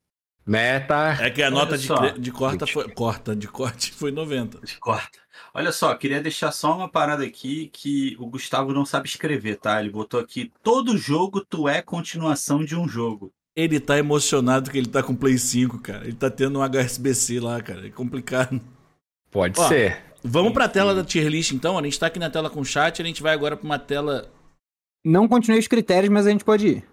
Meta. 0.46 1.18
É 1.20 1.28
que 1.28 1.42
a 1.42 1.48
Olha 1.48 1.54
nota 1.56 1.76
de, 1.76 1.86
de 2.18 2.32
corta 2.32 2.66
foi. 2.66 2.88
Corta, 2.88 3.36
de 3.36 3.46
corte 3.48 3.92
foi 3.92 4.10
90. 4.10 4.60
Corta. 4.80 5.18
Olha 5.54 5.72
só, 5.72 5.94
queria 5.94 6.20
deixar 6.20 6.52
só 6.52 6.76
uma 6.76 6.88
parada 6.88 7.24
aqui 7.24 7.70
que 7.72 8.16
o 8.18 8.26
Gustavo 8.26 8.72
não 8.72 8.84
sabe 8.84 9.08
escrever, 9.08 9.56
tá? 9.56 9.80
Ele 9.80 9.90
botou 9.90 10.20
aqui: 10.20 10.52
todo 10.62 10.96
jogo 10.96 11.44
tu 11.44 11.68
é 11.68 11.82
continuação 11.82 12.64
de 12.64 12.76
um 12.76 12.88
jogo. 12.88 13.32
Ele 13.56 13.80
tá 13.80 13.98
emocionado 13.98 14.70
que 14.70 14.78
ele 14.78 14.88
tá 14.88 15.02
com 15.02 15.16
Play 15.16 15.36
5, 15.36 15.80
cara. 15.80 16.04
Ele 16.04 16.14
tá 16.14 16.30
tendo 16.30 16.60
um 16.60 16.62
HSBC 16.62 17.40
lá, 17.40 17.60
cara. 17.60 17.86
É 17.88 17.90
complicado. 17.90 18.60
Pode 19.30 19.58
Ó, 19.58 19.68
ser. 19.68 20.00
Vamos 20.22 20.52
pra 20.52 20.68
tela 20.68 20.94
da 20.94 21.02
tier 21.04 21.28
list 21.28 21.52
então. 21.52 21.76
A 21.76 21.82
gente 21.82 21.98
tá 21.98 22.06
aqui 22.06 22.18
na 22.18 22.30
tela 22.30 22.50
com 22.50 22.60
o 22.60 22.64
chat, 22.64 23.02
a 23.02 23.04
gente 23.04 23.22
vai 23.22 23.32
agora 23.32 23.56
pra 23.56 23.64
uma 23.64 23.78
tela. 23.78 24.30
Não 25.04 25.26
continuei 25.26 25.60
os 25.60 25.66
critérios, 25.66 26.12
mas 26.12 26.26
a 26.26 26.30
gente 26.30 26.44
pode 26.44 26.66
ir. 26.68 26.84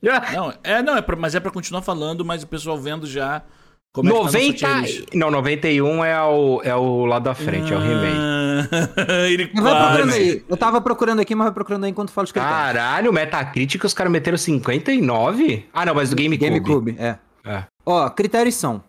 Não, 0.00 0.52
é, 0.64 0.82
não, 0.82 0.96
é 0.96 1.02
pra, 1.02 1.14
mas 1.14 1.34
é 1.34 1.40
pra 1.40 1.50
continuar 1.50 1.82
falando, 1.82 2.24
mas 2.24 2.42
o 2.42 2.48
pessoal 2.48 2.76
vendo 2.76 3.06
já 3.06 3.44
como 3.92 4.08
é 4.08 4.12
que 4.12 4.18
tá 4.18 4.20
a 4.20 4.24
nossa 4.24 4.38
90. 4.38 4.56
tier 4.58 4.80
list. 4.80 5.14
Não, 5.14 5.30
91 5.30 6.04
é 6.04 6.22
o, 6.22 6.60
é 6.64 6.74
o 6.74 7.04
lado 7.04 7.24
da 7.24 7.34
frente, 7.34 7.72
é 7.72 7.76
o 7.76 7.80
remake. 7.80 8.16
Ah, 8.18 9.28
Ele 9.28 9.50
Mas 9.52 9.62
vai 9.62 9.74
procurando 9.82 10.12
aí. 10.12 10.44
Eu 10.48 10.56
tava 10.56 10.80
procurando 10.80 11.20
aqui, 11.20 11.34
mas 11.34 11.44
vai 11.46 11.52
procurando 11.54 11.84
aí 11.84 11.90
enquanto 11.90 12.10
fala 12.10 12.24
os 12.24 12.32
critérios. 12.32 12.56
Caralho, 12.58 13.12
Metacritic 13.12 13.84
os 13.84 13.92
caras 13.94 14.12
meteram 14.12 14.38
59? 14.38 15.66
Ah, 15.72 15.84
não, 15.86 15.94
mas 15.94 16.10
do 16.10 16.16
GameCube. 16.16 16.38
GameCube, 16.50 16.96
é. 16.98 17.18
É. 17.44 17.64
Ó, 17.84 18.08
critérios 18.10 18.54
são 18.54 18.82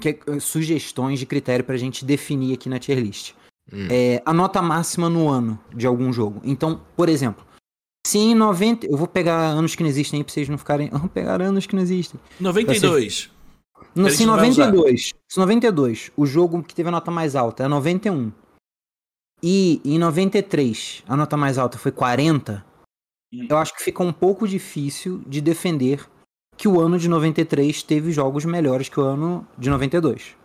que- 0.00 0.18
eh, 0.26 0.40
sugestões 0.40 1.18
de 1.18 1.26
critério 1.26 1.64
pra 1.64 1.76
gente 1.76 2.04
definir 2.04 2.54
aqui 2.54 2.68
na 2.68 2.78
tier 2.78 2.98
list. 2.98 3.32
Hum. 3.72 3.86
É, 3.90 4.20
a 4.26 4.32
nota 4.34 4.60
máxima 4.60 5.08
no 5.08 5.28
ano 5.28 5.58
de 5.74 5.86
algum 5.86 6.12
jogo. 6.12 6.40
Então, 6.44 6.80
por 6.96 7.08
exemplo, 7.08 7.44
se 8.06 8.18
em 8.18 8.34
90. 8.34 8.86
Eu 8.86 8.96
vou 8.98 9.06
pegar 9.06 9.36
anos 9.36 9.74
que 9.74 9.82
não 9.82 9.88
existem 9.88 10.18
aí 10.18 10.24
pra 10.24 10.32
vocês 10.34 10.48
não 10.48 10.58
ficarem. 10.58 10.88
Vamos 10.90 11.10
pegar 11.14 11.40
anos 11.40 11.64
que 11.66 11.74
não 11.74 11.82
existem. 11.82 12.20
92. 12.40 13.30
No, 13.94 14.04
se 14.10 14.16
gente 14.16 14.22
em 14.24 14.26
não 14.26 14.36
vai 14.36 14.48
usar. 14.48 14.66
92, 14.66 15.12
se 15.30 15.38
em 15.38 15.40
92 15.40 16.10
o 16.16 16.26
jogo 16.26 16.62
que 16.62 16.74
teve 16.74 16.88
a 16.88 16.92
nota 16.92 17.10
mais 17.10 17.36
alta 17.36 17.62
é 17.64 17.68
91 17.68 18.32
e 19.42 19.80
em 19.84 19.98
93 19.98 21.02
a 21.06 21.16
nota 21.16 21.36
mais 21.36 21.58
alta 21.58 21.78
foi 21.78 21.92
40, 21.92 22.64
Hum. 23.32 23.46
eu 23.50 23.56
acho 23.58 23.74
que 23.74 23.82
fica 23.82 24.00
um 24.02 24.12
pouco 24.12 24.46
difícil 24.46 25.20
de 25.26 25.40
defender 25.40 26.08
que 26.56 26.68
o 26.68 26.80
ano 26.80 26.98
de 26.98 27.08
93 27.08 27.82
teve 27.82 28.12
jogos 28.12 28.44
melhores 28.44 28.88
que 28.88 29.00
o 29.00 29.02
ano 29.02 29.44
de 29.58 29.68
92. 29.68 30.36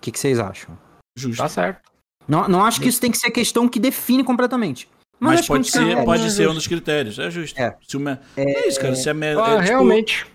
O 0.00 0.02
que, 0.02 0.10
que 0.10 0.18
vocês 0.18 0.38
acham? 0.38 0.78
Justo. 1.18 1.42
Tá 1.42 1.48
certo. 1.50 1.82
Não, 2.26 2.48
não 2.48 2.64
acho 2.64 2.80
que 2.80 2.88
isso 2.88 3.00
tem 3.00 3.10
que 3.10 3.18
ser 3.18 3.30
questão 3.30 3.68
que 3.68 3.78
define 3.78 4.24
completamente. 4.24 4.88
Mas, 5.20 5.42
que 5.42 5.48
pode 5.48 5.60
um 5.60 5.64
ser, 5.64 5.78
critério 5.80 6.04
pode 6.04 6.22
é 6.22 6.30
ser 6.30 6.42
um 6.42 6.44
justo. 6.44 6.54
dos 6.54 6.66
critérios. 6.66 7.18
É 7.18 7.30
justo. 7.30 7.60
É. 7.60 7.76
Se 7.86 7.96
o 7.96 8.00
me- 8.00 8.18
é... 8.36 8.68
isso, 8.68 8.80
cara. 8.80 8.94
Se 8.94 9.08
é, 9.08 9.12
me... 9.12 9.26
Ah, 9.26 9.30
é, 9.30 9.56
tipo, 9.56 9.60
realmente. 9.68 10.26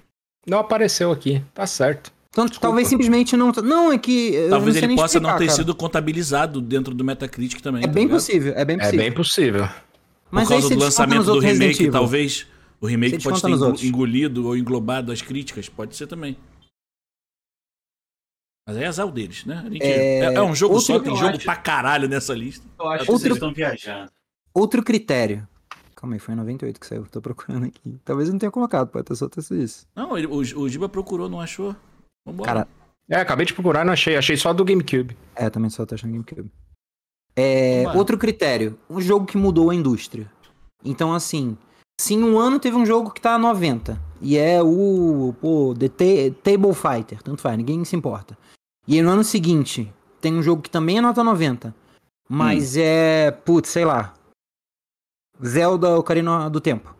Não 0.45 0.59
apareceu 0.59 1.11
aqui. 1.11 1.41
Tá 1.53 1.65
certo. 1.65 2.11
Então, 2.33 2.47
talvez 2.49 2.87
simplesmente 2.87 3.37
não. 3.37 3.51
Não, 3.63 3.91
é 3.93 3.97
que. 3.99 4.47
Talvez 4.49 4.75
não 4.77 4.83
ele 4.83 4.95
possa 4.95 5.17
explicar, 5.17 5.31
não 5.33 5.37
ter 5.37 5.45
cara. 5.45 5.55
sido 5.55 5.75
contabilizado 5.75 6.59
dentro 6.59 6.91
do 6.95 7.03
Metacritic 7.03 7.61
também. 7.61 7.83
É 7.83 7.87
tá 7.87 7.93
bem 7.93 8.05
ligado? 8.05 8.17
possível, 8.17 8.53
é 8.55 8.65
bem 8.65 8.75
É 8.75 8.79
possível. 8.79 8.99
bem 8.99 9.11
possível. 9.13 9.69
Mas 10.31 10.47
Por 10.47 10.53
causa 10.53 10.69
do 10.69 10.79
lançamento 10.79 11.23
do 11.25 11.37
remake, 11.39 11.91
talvez 11.91 12.47
o 12.81 12.87
remake 12.87 13.21
pode 13.21 13.39
ter 13.39 13.53
outros. 13.53 13.83
engolido 13.83 14.47
ou 14.47 14.57
englobado 14.57 15.11
as 15.11 15.21
críticas. 15.21 15.69
Pode 15.69 15.95
ser 15.95 16.07
também. 16.07 16.35
Mas 18.67 18.77
aí 18.77 18.83
é 18.83 18.87
azar 18.87 19.11
deles, 19.11 19.45
né? 19.45 19.63
É, 19.79 20.19
é... 20.21 20.33
é 20.33 20.41
um 20.41 20.55
jogo 20.55 20.75
outro 20.75 20.87
só, 20.87 20.97
que 20.97 21.05
tem 21.05 21.13
eu 21.13 21.19
jogo 21.19 21.35
acho- 21.35 21.45
pra 21.45 21.55
caralho 21.55 22.07
nessa 22.07 22.33
lista. 22.33 22.65
Eu 22.79 22.87
acho 22.87 23.01
Outro- 23.01 23.05
que 23.05 23.11
vocês 23.21 23.33
estão 23.35 23.53
viajando. 23.53 24.09
Outro 24.53 24.81
critério. 24.81 25.47
Calma 25.95 26.15
aí, 26.15 26.19
foi 26.19 26.33
em 26.33 26.37
98 26.37 26.79
que 26.79 26.87
saiu. 26.87 27.05
Tô 27.11 27.21
procurando 27.21 27.65
aqui. 27.65 27.97
Talvez 28.03 28.27
eu 28.27 28.33
não 28.33 28.39
tenha 28.39 28.51
colocado, 28.51 28.87
pode 28.89 29.05
ter 29.05 29.15
só 29.15 29.27
ter 29.29 29.41
sido 29.41 29.61
isso. 29.61 29.85
Não, 29.95 30.17
ele- 30.17 30.27
o, 30.27 30.37
o 30.37 30.69
Giba 30.69 30.89
procurou, 30.89 31.29
não 31.29 31.39
achou. 31.41 31.75
Vambora. 32.25 32.47
Cara, 32.53 32.67
É, 33.09 33.15
acabei 33.17 33.45
de 33.45 33.53
procurar 33.53 33.81
e 33.81 33.85
não 33.85 33.93
achei. 33.93 34.15
Achei 34.15 34.37
só 34.37 34.53
do 34.53 34.63
GameCube. 34.65 35.17
É, 35.35 35.49
também 35.49 35.69
só 35.69 35.85
tá 35.85 35.95
achando 35.95 36.11
GameCube. 36.11 36.49
É, 37.35 37.83
outro 37.95 38.17
critério. 38.17 38.77
Um 38.89 39.01
jogo 39.01 39.25
que 39.25 39.37
mudou 39.37 39.69
a 39.69 39.75
indústria. 39.75 40.31
Então, 40.85 41.13
assim, 41.13 41.57
se 41.99 42.13
em 42.13 42.23
um 42.23 42.37
ano 42.39 42.59
teve 42.59 42.75
um 42.77 42.85
jogo 42.85 43.11
que 43.11 43.21
tá 43.21 43.35
a 43.35 43.39
90, 43.39 43.99
e 44.21 44.37
é 44.37 44.61
o, 44.61 45.33
pô, 45.41 45.73
The 45.77 45.89
Ta- 45.89 46.35
Table 46.43 46.73
Fighter, 46.73 47.21
tanto 47.23 47.41
faz, 47.41 47.57
ninguém 47.57 47.83
se 47.85 47.95
importa. 47.95 48.37
E 48.87 48.95
aí, 48.95 49.01
no 49.01 49.09
ano 49.09 49.23
seguinte, 49.23 49.91
tem 50.21 50.33
um 50.33 50.43
jogo 50.43 50.61
que 50.61 50.69
também 50.69 50.97
é 50.97 51.01
nota 51.01 51.23
90, 51.23 51.73
mas 52.29 52.75
é, 52.77 53.31
putz, 53.31 53.69
sei 53.69 53.85
lá, 53.85 54.13
Zelda 55.43 55.97
Ocarina 55.97 56.49
do 56.49 56.61
Tempo. 56.61 56.93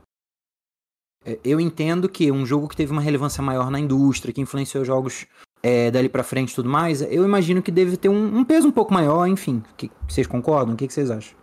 É, 1.26 1.40
Eu 1.44 1.60
entendo 1.60 2.08
que 2.10 2.32
um 2.32 2.46
jogo 2.46 2.68
que 2.68 2.76
teve 2.76 2.92
uma 2.92 3.02
relevância 3.02 3.42
maior 3.42 3.70
na 3.72 3.80
indústria, 3.80 4.34
que 4.34 4.42
influenciou 4.42 4.84
jogos 4.86 5.26
é, 5.62 5.90
dali 5.92 6.10
pra 6.10 6.24
frente 6.24 6.52
e 6.52 6.56
tudo 6.56 6.70
mais, 6.70 7.02
eu 7.02 7.24
imagino 7.24 7.62
que 7.62 7.72
deve 7.72 7.96
ter 7.98 8.10
um, 8.10 8.38
um 8.40 8.44
peso 8.44 8.68
um 8.68 8.72
pouco 8.72 8.94
maior, 8.94 9.26
enfim. 9.28 9.64
Que, 9.78 9.90
vocês 10.08 10.28
concordam? 10.28 10.74
O 10.74 10.78
que, 10.78 10.88
que 10.88 10.94
vocês 10.94 11.10
acham? 11.10 11.34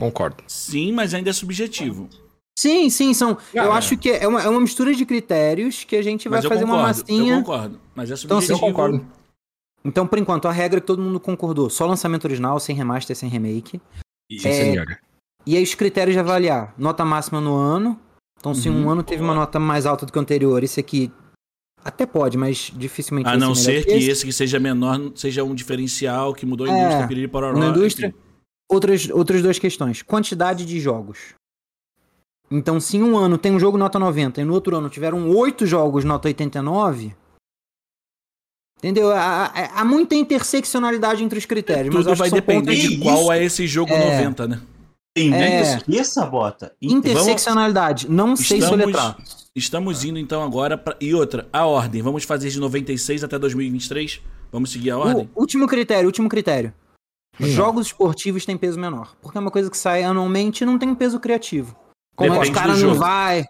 Concordo. 0.00 0.42
Sim, 0.46 0.92
mas 0.92 1.12
ainda 1.12 1.30
é 1.30 1.32
subjetivo. 1.32 2.08
Sim, 2.58 2.88
sim, 2.90 3.12
são. 3.14 3.32
Ah, 3.54 3.58
eu 3.66 3.72
é. 3.72 3.76
acho 3.76 3.96
que 3.96 4.10
é 4.10 4.26
uma, 4.26 4.42
é 4.42 4.48
uma 4.48 4.60
mistura 4.60 4.92
de 4.94 5.04
critérios 5.06 5.84
que 5.84 5.94
a 5.96 6.02
gente 6.02 6.28
vai 6.28 6.40
fazer 6.42 6.64
uma 6.64 6.76
concordo. 6.78 6.98
massinha. 7.00 7.34
Eu 7.34 7.38
concordo. 7.40 7.80
Mas 7.94 8.10
é 8.10 8.14
Então, 8.14 8.40
subjetivo. 8.40 8.42
assim, 8.42 8.52
Eu 8.52 8.58
concordo. 8.72 9.06
Então, 9.84 10.06
por 10.06 10.18
enquanto, 10.18 10.48
a 10.48 10.52
regra 10.52 10.78
é 10.78 10.80
que 10.80 10.86
todo 10.86 11.00
mundo 11.00 11.20
concordou. 11.20 11.70
Só 11.70 11.86
lançamento 11.86 12.24
original, 12.24 12.58
sem 12.58 12.74
remaster, 12.74 13.14
sem 13.16 13.28
remake. 13.28 13.80
E- 14.30 14.40
Sim, 14.40 14.48
É, 14.48 14.52
senhor. 14.52 14.98
E 15.46 15.56
aí 15.56 15.62
os 15.62 15.74
critérios 15.74 16.14
de 16.14 16.20
avaliar. 16.20 16.74
Nota 16.76 17.04
máxima 17.04 17.40
no 17.40 17.54
ano. 17.54 17.98
Então, 18.38 18.54
se 18.54 18.68
um 18.70 18.84
Uhum. 18.84 18.90
ano 18.90 19.02
teve 19.02 19.22
uma 19.22 19.34
nota 19.34 19.58
mais 19.58 19.84
alta 19.86 20.06
do 20.06 20.12
que 20.12 20.18
o 20.18 20.20
anterior, 20.20 20.62
esse 20.62 20.78
aqui 20.78 21.10
até 21.84 22.06
pode, 22.06 22.36
mas 22.38 22.70
dificilmente 22.74 23.26
A 23.28 23.30
vai 23.32 23.38
não 23.40 23.54
ser 23.54 23.82
ser 23.82 23.84
que 23.86 23.92
esse 24.10 24.24
que 24.24 24.32
seja 24.32 24.58
menor 24.60 25.12
seja 25.14 25.42
um 25.44 25.54
diferencial 25.54 26.34
que 26.34 26.44
mudou 26.46 26.66
a 26.66 26.70
É, 26.70 26.78
indústria, 26.80 27.08
piriri 27.08 27.28
pororó, 27.28 27.58
na 27.58 27.68
indústria. 27.68 28.08
enfim. 28.08 28.18
Outras, 28.70 29.08
outras 29.10 29.42
duas 29.42 29.58
questões. 29.58 30.02
Quantidade 30.02 30.64
de 30.66 30.78
jogos. 30.78 31.18
Então, 32.50 32.78
se 32.80 32.96
em 32.96 33.02
um 33.02 33.16
ano 33.16 33.36
tem 33.38 33.52
um 33.52 33.58
jogo 33.58 33.76
nota 33.78 33.98
90 33.98 34.40
e 34.40 34.44
no 34.44 34.52
outro 34.54 34.76
ano 34.76 34.88
tiveram 34.88 35.28
oito 35.30 35.66
jogos 35.66 36.04
nota 36.04 36.28
89. 36.28 37.14
Entendeu? 38.78 39.10
Há, 39.10 39.46
há- 39.46 39.80
há 39.80 39.84
muita 39.84 40.14
interseccionalidade 40.14 41.24
entre 41.24 41.38
os 41.38 41.44
critérios. 41.44 41.94
mas 41.94 42.06
eu 42.06 42.12
Tudo 42.12 42.18
vai 42.18 42.30
depender 42.30 42.74
de 42.76 42.94
Isso. 42.94 43.02
qual 43.02 43.32
é 43.32 43.42
esse 43.42 43.66
jogo 43.66 43.92
É. 43.92 44.16
90, 44.20 44.46
né? 44.46 44.60
Tem 45.18 45.34
É. 45.34 46.26
bota. 46.26 46.72
Interseccionalidade. 46.80 48.10
Não 48.10 48.36
sei 48.36 48.58
Estamos- 48.58 48.80
soletrar. 48.82 49.16
Estamos 49.54 50.04
indo 50.04 50.18
então 50.18 50.42
agora 50.42 50.78
pra... 50.78 50.96
E 51.00 51.14
outra, 51.14 51.48
a 51.52 51.66
ordem. 51.66 52.00
Vamos 52.00 52.24
fazer 52.24 52.48
de 52.50 52.60
96 52.60 53.24
até 53.24 53.38
2023? 53.38 54.20
Vamos 54.52 54.70
seguir 54.70 54.90
a 54.92 54.98
ordem? 54.98 55.28
O 55.34 55.40
último 55.40 55.66
critério, 55.66 56.06
último 56.06 56.28
critério. 56.28 56.72
Hum. 57.40 57.46
Jogos 57.46 57.86
esportivos 57.88 58.44
têm 58.46 58.56
peso 58.56 58.78
menor. 58.78 59.16
Porque 59.20 59.36
é 59.36 59.40
uma 59.40 59.50
coisa 59.50 59.70
que 59.70 59.76
sai 59.76 60.04
anualmente 60.04 60.62
e 60.62 60.66
não 60.66 60.78
tem 60.78 60.94
peso 60.94 61.18
criativo. 61.18 61.76
Como 62.14 62.32
é 62.32 62.36
que 62.36 62.42
os 62.42 62.48
Depende 62.48 62.58
caras 62.66 62.82
não 62.82 62.94
vai. 62.94 63.44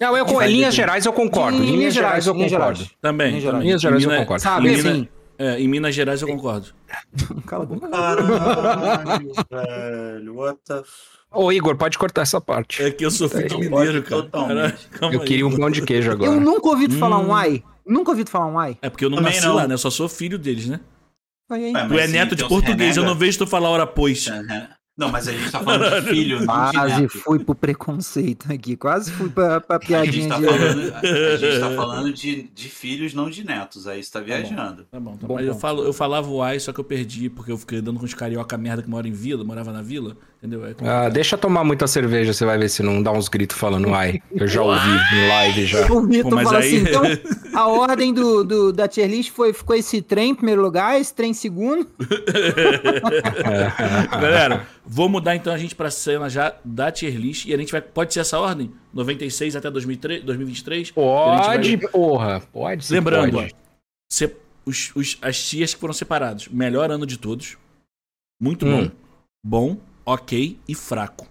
Não, 0.00 0.16
eu, 0.16 0.42
em 0.42 0.46
linhas 0.52 0.74
gerais 0.74 1.04
eu 1.06 1.12
concordo. 1.12 1.58
Em 1.58 1.76
linhas 1.76 1.92
gerais 1.92 2.26
eu 2.26 2.32
linhas 2.34 2.52
concordo. 2.52 2.76
gerais. 2.78 2.96
Também. 3.00 3.40
Também. 3.42 3.60
Minas 3.66 3.80
Gerais 3.82 4.02
Em 4.04 4.06
eu 4.06 4.16
concordo. 4.16 4.42
Sabe, 4.42 4.68
em, 4.68 4.76
Minas, 4.76 4.86
assim, 4.86 5.08
é, 5.38 5.60
em 5.60 5.68
Minas 5.68 5.94
Gerais 5.94 6.20
eu 6.20 6.28
concordo. 6.28 6.68
Cala 7.46 7.64
a 7.64 7.66
boca. 7.66 7.88
Caralho, 7.88 9.32
velho. 9.50 10.34
What 10.36 10.60
the 10.66 10.78
f... 10.80 10.88
Ô, 11.30 11.52
Igor, 11.52 11.76
pode 11.76 11.98
cortar 11.98 12.22
essa 12.22 12.40
parte. 12.40 12.82
É 12.82 12.90
que 12.90 13.04
eu 13.04 13.10
sou 13.10 13.28
filho 13.28 13.48
de 13.48 13.54
Não 13.54 13.60
mineiro, 13.60 14.02
cara. 14.02 14.22
totalmente. 14.22 14.88
Caralho, 14.88 15.14
Eu 15.16 15.20
aí. 15.20 15.26
queria 15.26 15.46
um 15.46 15.54
pão 15.56 15.70
de 15.70 15.82
queijo 15.82 16.08
Eu 16.08 16.12
agora. 16.14 16.32
nunca 16.40 16.68
ouvi 16.68 16.88
tu 16.88 16.96
falar 16.98 17.18
um 17.18 17.28
Hum. 17.28 17.34
ai. 17.34 17.62
Nunca 17.86 18.10
ouvi 18.10 18.24
tu 18.24 18.30
falar 18.30 18.46
um 18.46 18.58
ai. 18.58 18.78
É 18.82 18.88
porque 18.90 19.04
eu 19.04 19.10
não 19.10 19.18
Também 19.18 19.34
nasci 19.34 19.46
não. 19.46 19.54
lá, 19.54 19.66
né? 19.68 19.74
Eu 19.74 19.78
só 19.78 19.90
sou 19.90 20.08
filho 20.08 20.38
deles, 20.38 20.66
né? 20.66 20.80
Vai 21.48 21.64
aí. 21.64 21.72
Ué, 21.74 21.86
Tu 21.88 21.98
é 21.98 22.06
sim, 22.06 22.12
neto 22.12 22.30
de 22.30 22.36
Deus 22.36 22.48
português, 22.48 22.96
eu 22.96 23.02
renega. 23.02 23.06
não 23.14 23.14
vejo 23.18 23.38
tu 23.38 23.46
falar 23.46 23.68
hora 23.70 23.86
pois. 23.86 24.26
Não, 24.98 25.08
mas 25.12 25.28
a 25.28 25.32
gente 25.32 25.50
tá 25.52 25.60
falando 25.62 26.02
de 26.02 26.08
filho, 26.08 26.44
não 26.44 26.70
de 26.70 26.72
Quase 26.72 27.02
neto. 27.02 27.08
fui 27.08 27.38
pro 27.38 27.54
preconceito 27.54 28.52
aqui. 28.52 28.76
Quase 28.76 29.12
fui 29.12 29.30
pra, 29.30 29.60
pra 29.60 29.76
A 29.76 29.78
gente 29.78 29.86
piadinha 29.86 30.28
tá 30.28 30.38
de. 30.38 30.44
falando, 30.44 30.94
a 30.96 31.36
gente 31.36 31.60
tá 31.60 31.70
falando 31.70 32.12
de, 32.12 32.42
de 32.52 32.68
filhos, 32.68 33.14
não 33.14 33.30
de 33.30 33.44
netos. 33.46 33.86
Aí 33.86 34.02
você 34.02 34.10
tá 34.10 34.18
viajando. 34.20 34.84
Tá 34.90 34.98
bom, 34.98 35.16
tá 35.16 35.26
Bom 35.26 35.28
bom. 35.28 35.34
Mas 35.36 35.46
eu, 35.46 35.54
falo, 35.54 35.84
eu 35.84 35.92
falava 35.92 36.28
o 36.28 36.42
ai, 36.42 36.58
só 36.58 36.72
que 36.72 36.80
eu 36.80 36.84
perdi, 36.84 37.30
porque 37.30 37.52
eu 37.52 37.56
fiquei 37.58 37.78
andando 37.78 38.00
com 38.00 38.04
os 38.04 38.12
carioca 38.12 38.58
merda 38.58 38.82
que 38.82 38.90
moram 38.90 39.08
em 39.08 39.12
vila, 39.12 39.44
morava 39.44 39.72
na 39.72 39.82
vila, 39.82 40.16
entendeu? 40.38 40.64
É 40.66 40.74
Ah, 40.84 41.08
deixa 41.08 41.34
eu 41.36 41.38
tomar 41.40 41.64
muita 41.64 41.86
cerveja, 41.86 42.32
você 42.32 42.44
vai 42.44 42.56
ver 42.58 42.68
se 42.68 42.82
não 42.82 43.02
dá 43.02 43.12
uns 43.12 43.28
gritos 43.28 43.56
falando 43.58 43.92
ai. 43.94 44.22
Eu 44.34 44.46
já 44.46 44.62
ouvi 44.62 44.88
em 45.14 45.28
live 45.28 45.66
já. 45.66 45.92
O 45.92 46.06
Vitor 46.06 46.30
Pô, 46.30 46.36
mas 46.36 46.44
fala 46.44 46.58
aí- 46.60 46.76
assim, 46.76 46.88
então 46.88 47.02
a 47.54 47.66
ordem 47.68 48.14
do, 48.14 48.44
do- 48.44 48.72
da 48.72 48.86
tier 48.88 49.08
list 49.08 49.30
foi, 49.32 49.52
ficou 49.52 49.74
esse 49.76 50.00
trem 50.00 50.30
em 50.30 50.34
primeiro 50.34 50.62
lugar, 50.62 51.00
esse 51.00 51.12
trem 51.14 51.30
em 51.30 51.34
segundo. 51.34 51.86
Galera, 54.20 54.66
vou 54.84 55.08
mudar 55.08 55.36
então 55.36 55.52
a 55.52 55.58
gente 55.58 55.74
pra 55.74 55.90
cena 55.90 56.28
já 56.28 56.54
da 56.64 56.90
tier 56.90 57.14
list 57.16 57.46
e 57.46 57.54
a 57.54 57.56
gente 57.56 57.72
vai. 57.72 57.80
Pode 57.80 58.12
ser 58.14 58.20
essa 58.20 58.38
ordem? 58.38 58.70
96 58.92 59.56
até 59.56 59.70
2003, 59.70 60.22
2023? 60.24 60.90
Pode, 60.92 61.76
vai- 61.76 61.88
porra. 61.88 62.40
Pode 62.52 62.92
Lembrando, 62.92 63.32
pode. 63.32 63.54
se- 64.10 64.34
os, 64.64 64.92
os- 64.94 65.18
as 65.22 65.42
tiers 65.48 65.74
que 65.74 65.80
foram 65.80 65.94
separados. 65.94 66.48
Melhor 66.48 66.90
ano 66.90 67.06
de 67.06 67.18
todos. 67.18 67.56
Muito 68.40 68.66
Hum. 68.66 68.84
bom. 68.84 68.90
Bom, 69.44 69.76
ok 70.08 70.58
e 70.66 70.74
fraco. 70.74 71.26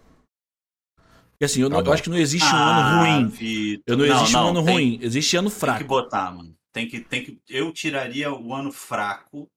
E 1.39 1.45
assim, 1.45 1.61
eu, 1.61 1.69
não- 1.69 1.77
Tá 1.77 1.81
eu 1.81 1.85
bom. 1.85 1.93
acho 1.93 2.03
que 2.03 2.09
não 2.09 2.17
existe 2.17 2.45
um 2.53 2.57
ano 2.57 2.99
ruim. 2.99 3.27
Vitor. 3.27 3.83
Eu 3.87 3.97
não, 3.97 4.05
existe 4.05 4.35
um 4.35 4.39
ano 4.47 4.63
tem- 4.65 4.73
ruim. 4.73 4.99
Existe 5.01 5.35
ano 5.37 5.49
Tem 5.49 5.53
que 5.55 5.59
fraco. 5.59 5.83
botar, 5.85 6.31
mano. 6.31 6.55
Tem 6.73 6.87
que, 6.87 6.99
tem 6.99 7.23
que. 7.23 7.39
Eu 7.49 7.71
tiraria 7.71 8.31
o 8.33 8.53
ano 8.53 8.71
fraco 8.71 9.47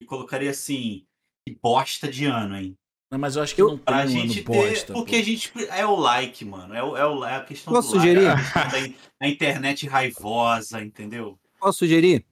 e 0.00 0.04
colocaria 0.06 0.50
assim. 0.50 1.04
Que 1.46 1.56
bosta 1.60 2.08
de 2.08 2.26
ano, 2.26 2.56
hein? 2.56 2.76
Não, 3.12 3.18
Mas 3.18 3.34
eu 3.34 3.42
acho 3.42 3.54
que 3.54 3.62
Eu- 3.62 3.70
não 3.70 3.76
tem 3.76 3.84
Pra 3.84 4.04
um 4.04 4.08
gente 4.08 4.40
ano 4.40 4.44
ter. 4.52 4.68
bosta. 4.70 4.92
porque 4.92 5.16
pô. 5.16 5.18
a 5.20 5.24
gente. 5.24 5.52
É 5.70 5.86
o 5.86 5.96
like, 5.96 6.44
mano. 6.44 6.74
É, 6.74 6.82
o, 6.82 6.96
é, 6.96 7.06
o, 7.06 7.24
é 7.24 7.36
a 7.36 7.40
questão 7.44 7.72
Posso 7.72 7.90
do 7.92 7.96
like. 7.98 8.08
sugerir? 8.08 8.94
é 9.20 9.26
a 9.26 9.28
internet 9.28 9.86
raivosa, 9.88 10.80
entendeu? 10.82 11.38
Posso 11.58 11.78
sugerir? 11.80 12.24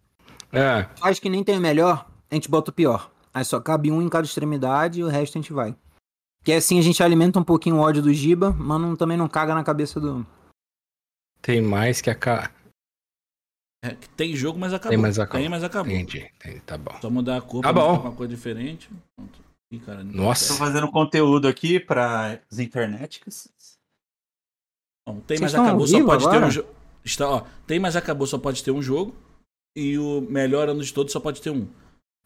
É. 0.52 0.88
Acho 1.02 1.21
que 1.21 1.28
nem 1.28 1.42
tem 1.45 1.59
o 1.59 1.61
melhor, 1.61 2.09
a 2.30 2.35
gente 2.35 2.49
bota 2.49 2.71
o 2.71 2.75
pior. 2.75 3.11
Aí 3.35 3.45
só 3.45 3.61
cabe 3.61 3.90
um 3.90 4.00
em 4.02 4.09
cada 4.09 4.25
extremidade 4.26 5.00
e 5.00 5.04
o 5.04 5.09
resto 5.09 5.37
a 5.38 5.40
gente 5.40 5.52
vai. 5.52 5.75
Que 6.48 6.54
assim 6.54 6.78
a 6.78 6.82
gente 6.82 7.02
alimenta 7.02 7.38
um 7.38 7.44
pouquinho 7.44 7.76
o 7.76 7.80
ódio 7.80 8.00
do 8.00 8.10
Giba, 8.10 8.52
mas 8.54 8.80
não- 8.80 8.96
também 8.96 9.18
não 9.18 9.28
caga 9.28 9.54
na 9.54 9.62
cabeça 9.62 10.00
do. 10.00 10.26
Tem 11.42 11.60
mais 11.60 12.00
que 12.00 12.08
a. 12.08 12.14
Ca... 12.14 12.50
É, 13.84 13.94
que 13.94 14.08
tem 14.08 14.34
jogo, 14.34 14.58
mas 14.58 14.72
acabou. 14.72 14.88
Tem, 14.92 14.98
mas 14.98 15.18
acabou. 15.18 15.40
Tem, 15.42 15.48
mas 15.50 15.62
acabou. 15.62 15.92
Entendi, 15.92 16.20
entendi, 16.36 16.60
tá 16.60 16.78
bom. 16.78 16.98
Só 17.02 17.10
mudar 17.10 17.36
a 17.36 17.42
cor 17.42 17.62
Tá 17.62 17.70
pra 17.70 17.82
bom. 17.82 18.00
uma 18.00 18.12
cor 18.12 18.26
diferente. 18.26 18.88
Pronto. 19.14 19.38
Ih, 19.70 19.78
cara, 19.80 20.02
Nossa. 20.02 20.54
Tô 20.54 20.58
fazendo 20.58 20.90
conteúdo 20.90 21.46
aqui 21.46 21.78
para 21.78 22.40
as 22.50 22.58
internéticas. 22.58 23.50
Bom, 25.06 25.20
tem, 25.20 25.36
Vocês 25.36 25.52
mas 25.52 25.54
acabou, 25.54 25.86
só 25.86 26.02
pode 26.02 26.24
ter 26.24 26.28
agora? 26.30 26.46
um 26.46 26.50
jogo. 26.50 26.68
Está, 27.04 27.28
ó, 27.28 27.40
tem, 27.66 27.78
mas 27.78 27.94
acabou, 27.94 28.26
só 28.26 28.38
pode 28.38 28.64
ter 28.64 28.70
um 28.70 28.80
jogo. 28.80 29.14
E 29.76 29.98
o 29.98 30.22
melhor 30.22 30.70
ano 30.70 30.82
de 30.82 30.94
todos 30.94 31.12
só 31.12 31.20
pode 31.20 31.42
ter 31.42 31.50
um. 31.50 31.68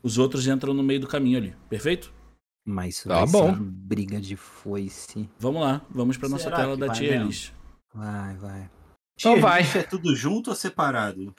Os 0.01 0.17
outros 0.17 0.47
entram 0.47 0.73
no 0.73 0.83
meio 0.85 1.01
do 1.01 1.09
caminho 1.09 1.39
ali. 1.39 1.57
Perfeito? 1.69 2.13
Mas 2.65 2.97
isso 2.97 3.09
Tá 3.09 3.25
vai 3.25 3.27
bom. 3.27 3.47
ser 3.55 3.59
uma 3.61 3.71
briga 3.73 4.21
de 4.21 4.37
foice. 4.37 5.29
Vamos 5.39 5.63
lá, 5.63 5.83
vamos 5.91 6.17
pra 6.17 6.29
nossa 6.29 6.45
Será 6.45 6.57
tela 6.57 6.77
da 6.77 6.89
tier 6.91 7.13
mesmo? 7.13 7.27
list. 7.27 7.53
Vai, 7.95 8.37
vai. 8.37 8.71
Então 9.19 9.33
Tia, 9.35 9.43
vai. 9.43 9.63
É 9.77 9.83
tudo 9.83 10.15
junto 10.15 10.51
ou 10.51 10.57
separado? 10.57 11.35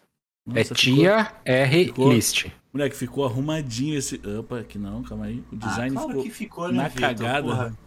É 0.53 0.59
Nossa, 0.59 0.73
tia 0.75 1.33
R 1.45 1.85
ficou- 1.85 2.11
list. 2.11 2.47
Moleque, 2.73 2.95
ficou 2.95 3.23
arrumadinho 3.25 3.97
esse. 3.97 4.19
Opa, 4.39 4.59
aqui 4.59 4.77
não, 4.77 5.03
calma 5.03 5.25
aí. 5.25 5.43
O 5.51 5.55
design 5.55 5.95
ah, 5.95 5.99
claro 5.99 6.07
ficou. 6.09 6.23
que 6.23 6.29
ficou, 6.29 6.67
na 6.71 6.83
né, 6.83 6.89
Vitor? 6.89 7.01
cagada. 7.01 7.47
Porra. 7.47 7.77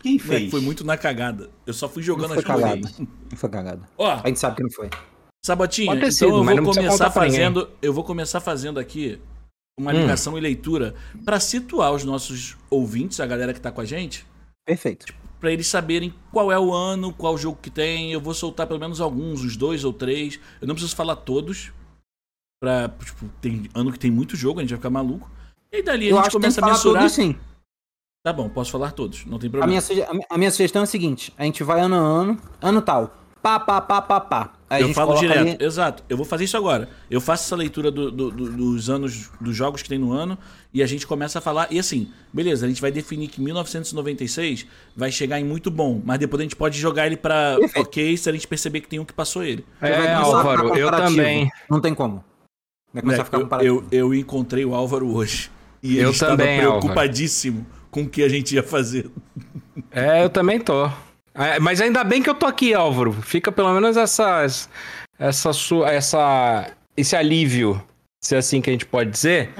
Quem 0.00 0.12
Moleque, 0.18 0.28
fez? 0.28 0.50
foi 0.50 0.60
muito 0.60 0.84
na 0.84 0.96
cagada. 0.98 1.50
Eu 1.66 1.72
só 1.72 1.88
fui 1.88 2.02
jogando 2.02 2.30
Não 2.30 2.38
as 2.38 2.44
foi 2.44 2.54
cagada. 2.54 2.90
Não 3.30 3.36
foi 3.38 3.48
cagada. 3.48 3.88
Ó, 3.96 4.10
A 4.22 4.26
gente 4.28 4.38
sabe 4.38 4.56
que 4.56 4.62
não 4.62 4.70
foi. 4.70 4.90
Sabotinha, 5.44 5.92
ter 5.92 5.98
então 5.98 6.10
sido, 6.10 6.24
eu 6.28 6.44
vou 6.44 6.74
começar 6.74 7.10
fazendo. 7.10 7.70
Eu 7.80 7.92
vou 7.94 8.04
começar 8.04 8.40
fazendo 8.40 8.78
aqui 8.80 9.18
uma 9.78 9.92
Hum. 9.92 10.00
ligação 10.00 10.36
e 10.38 10.40
leitura 10.40 10.94
pra 11.24 11.38
situar 11.38 11.92
os 11.92 12.02
nossos 12.02 12.56
ouvintes, 12.70 13.20
a 13.20 13.26
galera 13.26 13.52
que 13.52 13.60
tá 13.60 13.70
com 13.70 13.80
a 13.80 13.84
gente, 13.84 14.24
Perfeito. 14.66 15.14
Pra 15.38 15.52
eles 15.52 15.68
saberem 15.68 16.12
qual 16.32 16.50
é 16.50 16.58
o 16.58 16.72
ano, 16.74 17.12
qual 17.12 17.38
jogo 17.38 17.56
que 17.62 17.70
tem. 17.70 18.10
Eu 18.12 18.20
vou 18.20 18.34
soltar 18.34 18.66
pelo 18.66 18.80
menos 18.80 19.00
alguns, 19.00 19.44
uns 19.44 19.56
dois 19.56 19.84
ou 19.84 19.92
três. 19.92 20.40
Eu 20.60 20.66
não 20.66 20.74
preciso 20.74 20.96
falar 20.96 21.14
todos. 21.14 21.70
Pra, 22.60 22.88
tipo, 22.88 23.28
tem 23.40 23.68
ano 23.72 23.92
que 23.92 23.98
tem 23.98 24.10
muito 24.10 24.34
jogo, 24.34 24.58
a 24.58 24.62
gente 24.62 24.70
vai 24.70 24.78
ficar 24.78 24.90
maluco. 24.90 25.30
E 25.70 25.82
dali 25.82 26.06
a 26.06 26.10
Eu 26.10 26.16
gente 26.16 26.32
começa 26.32 26.58
a 26.58 26.62
falar 26.62 26.72
mensurar. 26.72 27.02
tudo 27.04 27.12
sim. 27.12 27.36
Tá 28.24 28.32
bom, 28.32 28.48
posso 28.48 28.72
falar 28.72 28.90
todos, 28.90 29.24
não 29.26 29.38
tem 29.38 29.46
A 29.46 29.50
problema. 29.52 29.68
minha, 29.68 29.80
suge- 29.80 30.02
a 30.02 30.12
minha- 30.12 30.26
a 30.28 30.36
minha 30.38 30.50
sugestão 30.50 30.80
é 30.80 30.84
a 30.84 30.86
seguinte: 30.86 31.32
a 31.38 31.44
gente 31.44 31.62
vai 31.62 31.80
ano 31.80 31.94
a 31.94 31.98
ano, 31.98 32.40
ano 32.60 32.82
tal. 32.82 33.14
Pá, 33.46 33.60
pá, 33.60 33.80
pá, 33.80 34.02
pá, 34.02 34.20
pá. 34.20 34.50
Aí 34.68 34.82
a 34.82 34.86
eu 34.88 34.92
falo 34.92 35.14
direto, 35.14 35.38
ali- 35.38 35.56
exato. 35.60 36.02
Eu 36.08 36.16
vou 36.16 36.26
fazer 36.26 36.42
isso 36.42 36.56
agora. 36.56 36.88
Eu 37.08 37.20
faço 37.20 37.44
essa 37.44 37.54
leitura 37.54 37.92
do- 37.92 38.10
do- 38.10 38.30
do- 38.32 38.50
dos 38.50 38.90
anos, 38.90 39.30
dos 39.40 39.54
jogos 39.54 39.82
que 39.82 39.88
tem 39.88 39.98
no 40.00 40.12
ano, 40.12 40.36
e 40.74 40.82
a 40.82 40.86
gente 40.86 41.06
começa 41.06 41.38
a 41.38 41.40
falar. 41.40 41.68
E 41.70 41.78
assim, 41.78 42.10
beleza, 42.32 42.66
a 42.66 42.68
gente 42.68 42.80
vai 42.80 42.90
definir 42.90 43.28
que 43.28 43.40
1996 43.40 44.66
vai 44.96 45.12
chegar 45.12 45.38
em 45.38 45.44
muito 45.44 45.70
bom, 45.70 46.02
mas 46.04 46.18
depois 46.18 46.40
a 46.40 46.42
gente 46.42 46.56
pode 46.56 46.76
jogar 46.80 47.06
ele 47.06 47.16
pra 47.16 47.56
ok 47.76 48.16
se 48.16 48.28
a 48.28 48.32
gente 48.32 48.48
perceber 48.48 48.80
que 48.80 48.88
tem 48.88 48.98
um 48.98 49.04
que 49.04 49.12
passou 49.12 49.44
ele. 49.44 49.64
É, 49.80 50.12
Álvaro, 50.14 50.76
eu 50.76 50.90
também. 50.90 51.48
Não 51.70 51.80
tem 51.80 51.94
como. 51.94 52.24
Vai 52.92 53.02
começar 53.02 53.22
a 53.22 53.24
ficar 53.24 53.38
comparativo. 53.38 53.86
eu, 53.92 53.98
eu, 54.00 54.06
eu 54.08 54.14
encontrei 54.14 54.64
o 54.64 54.74
Álvaro 54.74 55.14
hoje. 55.14 55.48
E 55.80 55.98
ele 55.98 56.06
Eu 56.06 56.10
estava 56.10 56.36
também, 56.36 56.58
preocupadíssimo 56.58 57.64
com 57.92 58.02
o 58.02 58.08
que 58.08 58.24
a 58.24 58.28
gente 58.28 58.56
ia 58.56 58.62
fazer. 58.64 59.08
É, 59.92 60.24
eu 60.24 60.30
também 60.30 60.58
tô. 60.58 60.90
É, 61.36 61.58
mas 61.60 61.80
ainda 61.80 62.02
bem 62.02 62.22
que 62.22 62.30
eu 62.30 62.34
tô 62.34 62.46
aqui, 62.46 62.72
Álvaro. 62.72 63.12
Fica 63.12 63.52
pelo 63.52 63.72
menos 63.72 63.96
essas, 63.96 64.68
essa 65.18 65.52
sua, 65.52 65.90
essa, 65.90 66.70
esse 66.96 67.14
alívio, 67.14 67.82
se 68.22 68.34
é 68.34 68.38
assim 68.38 68.60
que 68.60 68.70
a 68.70 68.72
gente 68.72 68.86
pode 68.86 69.10
dizer. 69.10 69.50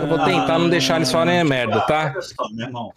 Eu 0.00 0.08
vou 0.08 0.18
tentar 0.24 0.58
não 0.58 0.68
deixar 0.68 0.96
eles 0.96 1.10
falarem 1.10 1.44
merda, 1.44 1.80
tá? 1.82 2.14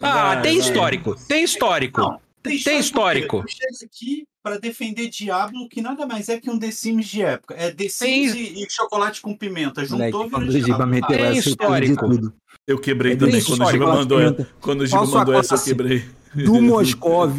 Ah, 0.00 0.36
tem 0.42 0.58
histórico, 0.58 1.14
tem 1.28 1.44
histórico. 1.44 2.00
Não, 2.00 2.20
tem, 2.42 2.58
Tem 2.58 2.78
histórico. 2.78 3.38
Eu 3.38 3.48
chego 3.48 3.84
aqui 3.84 4.24
pra 4.42 4.56
defender 4.56 5.08
Diablo, 5.08 5.68
que 5.68 5.82
nada 5.82 6.06
mais 6.06 6.30
é 6.30 6.40
que 6.40 6.48
um 6.48 6.58
The 6.58 6.70
Sims 6.70 7.06
de 7.06 7.22
época. 7.22 7.54
É 7.54 7.70
The 7.70 7.88
Sims 7.88 8.34
e, 8.34 8.64
e 8.64 8.70
chocolate 8.70 9.20
com 9.20 9.36
pimenta. 9.36 9.84
Juntou, 9.84 10.24
Giba 10.48 10.86
Diablo. 10.86 10.94
É 10.94 10.98
entendi 10.98 11.38
histórico. 11.38 12.32
Eu 12.66 12.78
quebrei 12.78 13.12
É 13.12 13.16
também 13.16 13.42
quando 13.42 13.62
o 13.66 13.70
Giba 13.70 13.86
mandou, 13.86 14.18
Pimenta. 14.18 14.48
quando 14.60 14.80
o 14.82 14.86
Giba 14.86 15.06
mandou 15.06 15.34
essa, 15.34 15.54
eu 15.56 15.62
quebrei. 15.62 16.04
Do 16.34 16.62
Moscov. 16.62 17.38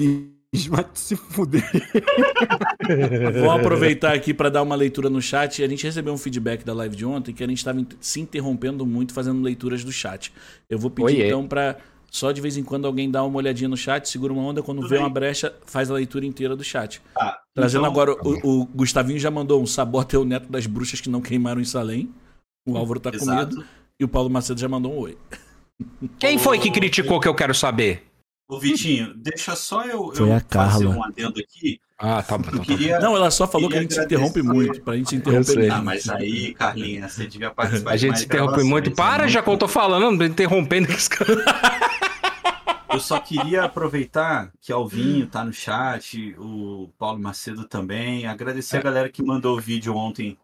Vai 0.70 0.86
se 0.94 1.16
fuder. 1.16 1.64
Vou 3.40 3.52
aproveitar 3.52 4.14
aqui 4.14 4.34
para 4.34 4.50
dar 4.50 4.62
uma 4.62 4.76
leitura 4.76 5.10
no 5.10 5.22
chat. 5.22 5.64
A 5.64 5.68
gente 5.68 5.86
recebeu 5.86 6.14
um 6.14 6.18
feedback 6.18 6.66
da 6.66 6.74
live 6.74 6.94
de 6.94 7.06
ontem 7.06 7.34
que 7.34 7.42
a 7.42 7.48
gente 7.48 7.60
estava 7.60 7.86
se 8.02 8.20
interrompendo 8.20 8.86
muito 8.86 9.14
fazendo 9.14 9.42
leituras 9.42 9.82
do 9.84 9.94
chat. 9.94 10.34
Eu 10.70 10.78
vou 10.78 10.92
pedir 10.92 11.06
Oiê. 11.06 11.28
então 11.28 11.48
para 11.48 11.78
só 12.12 12.34
de 12.34 12.42
vez 12.42 12.58
em 12.58 12.64
quando 12.64 12.86
alguém 12.86 13.10
dá 13.10 13.24
uma 13.24 13.38
olhadinha 13.38 13.70
no 13.70 13.78
chat, 13.78 14.10
segura 14.10 14.34
uma 14.34 14.42
onda, 14.42 14.62
quando 14.62 14.80
Tudo 14.80 14.90
vê 14.90 14.96
bem. 14.96 15.04
uma 15.06 15.10
brecha, 15.10 15.56
faz 15.66 15.90
a 15.90 15.94
leitura 15.94 16.26
inteira 16.26 16.58
do 16.58 16.64
chat. 16.66 17.02
Tá, 17.16 17.40
Trazendo 17.56 17.88
então, 17.88 17.92
agora, 17.92 18.12
o, 18.22 18.64
o 18.64 18.66
Gustavinho 18.66 19.18
já 19.18 19.32
mandou 19.32 19.62
um 19.62 19.66
sabota 19.66 20.18
é 20.18 20.20
o 20.20 20.26
neto 20.26 20.52
das 20.52 20.66
bruxas 20.66 21.00
que 21.00 21.10
não 21.10 21.22
queimaram 21.22 21.62
em 21.62 21.66
Salém. 21.66 22.14
O 22.68 22.76
Álvaro 22.76 23.00
tá 23.00 23.18
com 23.18 23.26
medo. 23.26 23.64
E 23.98 24.04
o 24.04 24.10
Paulo 24.10 24.30
Macedo 24.30 24.60
já 24.60 24.68
mandou 24.68 24.94
um 24.94 24.98
oi. 24.98 25.18
Quem 26.20 26.38
foi 26.38 26.60
que 26.60 26.70
criticou 26.70 27.22
que 27.22 27.28
eu 27.30 27.34
quero 27.34 27.56
saber? 27.56 28.11
Ô, 28.52 28.60
Vitinho, 28.60 29.14
deixa 29.16 29.56
só 29.56 29.86
eu, 29.86 30.12
Foi 30.14 30.28
eu 30.28 30.34
a 30.36 30.40
fazer 30.42 30.84
Carla. 30.84 30.90
um 30.90 31.04
adendo 31.06 31.40
aqui. 31.40 31.80
Ah, 31.98 32.22
tá 32.22 32.38
bom. 32.38 32.44
Tá, 32.52 32.58
bom. 32.58 32.64
queria... 32.64 33.00
Não, 33.00 33.16
ela 33.16 33.32
só 33.32 33.48
falou 33.48 33.70
que 33.70 33.78
a 33.78 33.82
gente 33.82 33.94
se 33.94 34.04
interrompe 34.04 34.42
muito. 34.42 34.82
Pra 34.82 34.98
gente 34.98 35.16
interromper. 35.16 35.72
Ah, 35.72 35.82
mas 35.82 36.10
aí, 36.10 36.54
Carlinha, 36.54 37.08
você 37.08 37.28
devia 37.28 37.50
participar 37.50 37.92
A 37.92 37.96
gente 37.96 38.20
se 38.20 38.26
interrompe 38.26 38.62
muito. 38.62 38.92
Para 38.92 39.24
né? 39.24 39.30
já 39.30 39.42
que 39.42 39.50
eu 39.50 39.58
tô 39.58 39.70
falando, 39.70 40.12
não 40.12 40.18
tô 40.18 40.26
interrompendo. 40.26 40.92
esse 40.92 41.10
cara. 41.10 41.32
Eu 42.92 43.00
só 43.00 43.22
queria 43.22 43.64
aproveitar 43.64 44.52
que 44.60 44.74
Alvinho 44.74 45.28
tá 45.28 45.46
no 45.46 45.54
chat, 45.54 46.36
o 46.38 46.90
Paulo 47.00 47.20
Macedo 47.20 47.64
também. 47.66 48.26
Agradecer 48.26 48.76
É. 48.76 48.80
a 48.80 48.84
galera 48.84 49.08
que 49.10 49.24
mandou 49.24 49.58
o 49.58 49.62
vídeo 49.62 49.96
ontem 49.96 50.38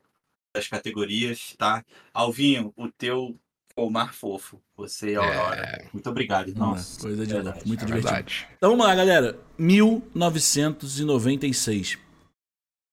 das 0.56 0.66
categorias, 0.70 1.56
tá? 1.58 1.84
Alvinho, 2.14 2.72
o 2.78 2.88
teu 2.88 3.38
o 3.78 3.90
mar 3.90 4.14
fofo. 4.14 4.62
Você 4.76 5.12
e 5.12 5.16
a 5.16 5.20
Aurora. 5.22 5.90
Muito 5.94 6.10
obrigado. 6.10 6.54
Nossa, 6.56 7.00
coisa 7.02 7.26
de 7.26 7.34
Verdade. 7.34 7.56
louco. 7.56 7.68
Muito 7.68 7.84
É 7.84 7.86
divertido. 7.86 8.14
verdade. 8.14 8.48
Então 8.58 8.70
vamos 8.72 8.86
lá, 8.86 8.96
galera. 8.96 9.40
1996. 9.58 11.98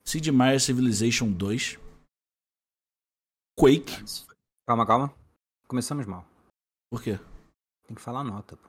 Sid 0.06 0.30
Meier 0.32 0.60
Civilization 0.60 1.30
2. 1.30 1.78
Quake. 3.58 4.04
Calma, 4.66 4.86
calma. 4.86 5.12
Começamos 5.66 6.06
mal. 6.06 6.24
Por 6.90 7.02
quê? 7.02 7.18
Tem 7.86 7.94
que 7.94 8.02
falar 8.02 8.20
a 8.20 8.24
nota. 8.24 8.56
pô. 8.56 8.68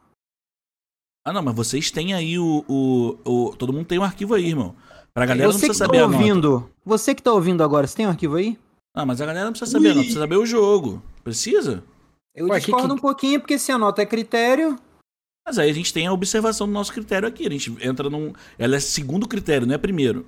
Ah, 1.25 1.34
não, 1.34 1.41
mas 1.41 1.56
vocês 1.56 1.89
têm 1.91 2.13
aí 2.13 2.38
o. 2.38 2.63
o, 2.67 3.17
o- 3.49 3.56
todo 3.56 3.73
mundo 3.73 3.86
tem 3.88 3.97
um 3.99 4.04
arquivo 4.04 4.36
aí, 4.36 4.45
irmão. 4.47 4.75
Pra 5.13 5.25
galera 5.25 5.47
não 5.47 5.54
Você 5.54 5.62
que 5.62 5.65
precisa 5.67 5.86
tá 5.86 5.93
saber 5.93 6.04
a 6.04 6.08
nota. 6.08 6.17
ouvindo, 6.17 6.69
você 6.86 7.15
que 7.15 7.23
tá 7.23 7.32
ouvindo 7.34 7.63
agora, 7.63 7.88
você 7.88 7.95
tem 7.95 8.06
um 8.06 8.10
arquivo 8.10 8.36
aí? 8.36 8.60
Ah, 8.93 9.06
mas 9.06 9.21
a 9.21 9.25
galera 9.25 9.45
não 9.45 9.54
precisa 9.54 9.71
saber 9.71 9.88
a 9.88 9.91
nota, 9.91 9.99
precisa 10.01 10.19
saber 10.19 10.36
o 10.38 10.45
jogo. 10.45 11.01
Precisa? 11.23 11.84
Eu 12.36 12.48
Ué, 12.48 12.60
que- 12.60 12.65
discordo 12.65 12.88
que- 12.89 12.93
um 12.93 13.02
pouquinho, 13.02 13.39
porque 13.39 13.58
se 13.58 13.71
a 13.71 13.78
nota 13.78 14.02
é 14.02 14.06
critério, 14.06 14.78
Mas 15.48 15.60
aí 15.60 15.69
a 15.69 15.74
gente 15.74 15.93
tem 15.93 16.08
a 16.08 16.12
observação 16.12 16.65
do 16.67 16.74
nosso 16.74 16.91
critério 16.91 17.28
aqui. 17.28 17.45
A 17.45 17.52
gente 17.52 17.76
entra 17.88 18.10
num. 18.10 18.34
Ela 18.58 18.76
é 18.78 18.80
segundo 18.80 19.28
critério, 19.28 19.67
não 19.67 19.76
é 19.76 19.78
primeiro. 19.78 20.26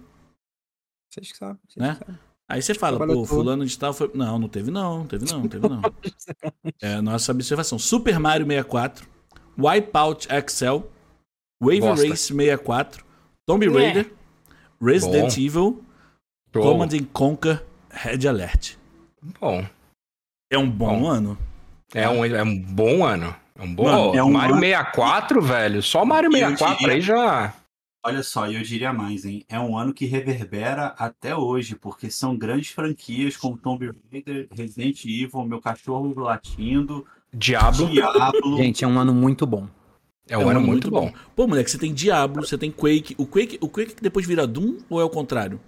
vocês 1.11 1.31
que 1.31 1.37
sabem. 1.37 1.57
vocês 1.67 1.75
Né? 1.85 1.93
que 1.95 1.99
sabem. 2.05 2.19
Aí 2.49 2.61
você 2.61 2.73
fala, 2.73 2.97
Trabalhou 2.97 3.23
pô, 3.23 3.27
tudo. 3.27 3.37
fulano 3.39 3.65
de 3.65 3.77
tal 3.77 3.93
foi. 3.93 4.09
Não, 4.13 4.37
não 4.39 4.47
teve 4.47 4.69
não, 4.71 4.99
não 4.99 5.07
teve 5.07 5.25
não, 5.25 5.39
não 5.41 5.47
teve 5.49 5.67
não. 5.67 5.81
É 6.81 6.93
a 6.93 7.01
nossa 7.01 7.31
observação. 7.31 7.77
Super 7.79 8.19
Mario 8.19 8.45
64, 8.45 9.05
Wipeout 9.57 10.27
Excel, 10.31 10.89
Wave 11.61 11.81
Bosta. 11.81 12.07
Race 12.07 12.27
64, 12.33 13.03
Tomb 13.45 13.65
É. 13.65 13.69
Raider, 13.69 14.13
Resident 14.79 15.35
Bom. 15.35 15.41
Evil, 15.41 15.83
Show. 16.53 16.61
Command 16.63 16.89
and 16.93 17.05
Conquer, 17.11 17.65
Red 17.89 18.27
Alert. 18.27 18.75
Bom, 19.41 19.65
É 20.51 20.57
um 20.57 20.69
bom, 20.69 21.01
Bom. 21.01 21.07
ano. 21.09 21.37
É 21.93 22.07
um, 22.09 22.23
é 22.25 22.43
um 22.43 22.57
bom 22.59 23.05
ano. 23.05 23.35
É 23.59 23.63
um 23.63 23.73
bom 23.73 23.83
Mano, 23.85 24.15
é 24.15 24.23
um 24.23 24.31
Mario 24.31 24.55
ano- 24.55 24.63
64, 24.63 25.41
velho. 25.41 25.81
Só 25.81 26.05
Mario 26.05 26.27
Eu 26.27 26.31
64 26.33 26.77
diria- 26.77 26.93
aí 26.93 27.01
já. 27.01 27.53
Olha 28.05 28.23
só, 28.23 28.47
e 28.47 28.55
eu 28.55 28.61
diria 28.61 28.93
mais, 28.93 29.25
hein? 29.25 29.43
É 29.49 29.59
um 29.59 29.77
ano 29.77 29.93
que 29.93 30.05
reverbera 30.05 30.93
até 30.97 31.35
hoje, 31.35 31.75
porque 31.75 32.09
são 32.09 32.37
grandes 32.37 32.69
franquias 32.69 33.35
como 33.35 33.57
Tomb 33.57 33.91
Raider, 34.11 34.47
Resident 34.55 35.03
Evil, 35.03 35.43
Meu 35.45 35.59
Cachorro 35.59 36.13
Latindo, 36.17 37.05
Diablo. 37.33 37.87
Diablo. 37.89 38.57
Gente, 38.57 38.85
é 38.85 38.87
um 38.87 38.97
ano 38.97 39.13
muito 39.13 39.45
bom. 39.45 39.67
É 40.29 40.37
um 40.37 40.47
ano 40.49 40.61
muito 40.61 40.89
bom. 40.91 41.11
Pô, 41.35 41.47
moleque, 41.47 41.69
você 41.71 41.77
tem 41.77 41.93
Diablo, 41.93 42.45
você 42.45 42.57
tem 42.57 42.69
Quake. 42.71 43.15
O 43.17 43.25
Quake, 43.25 43.57
o 43.59 43.67
Quake 43.67 43.95
que 43.95 44.03
depois 44.03 44.25
vira 44.25 44.45
Doom 44.45 44.77
ou 44.89 45.01
é 45.01 45.03
o 45.03 45.09
contrário? 45.09 45.59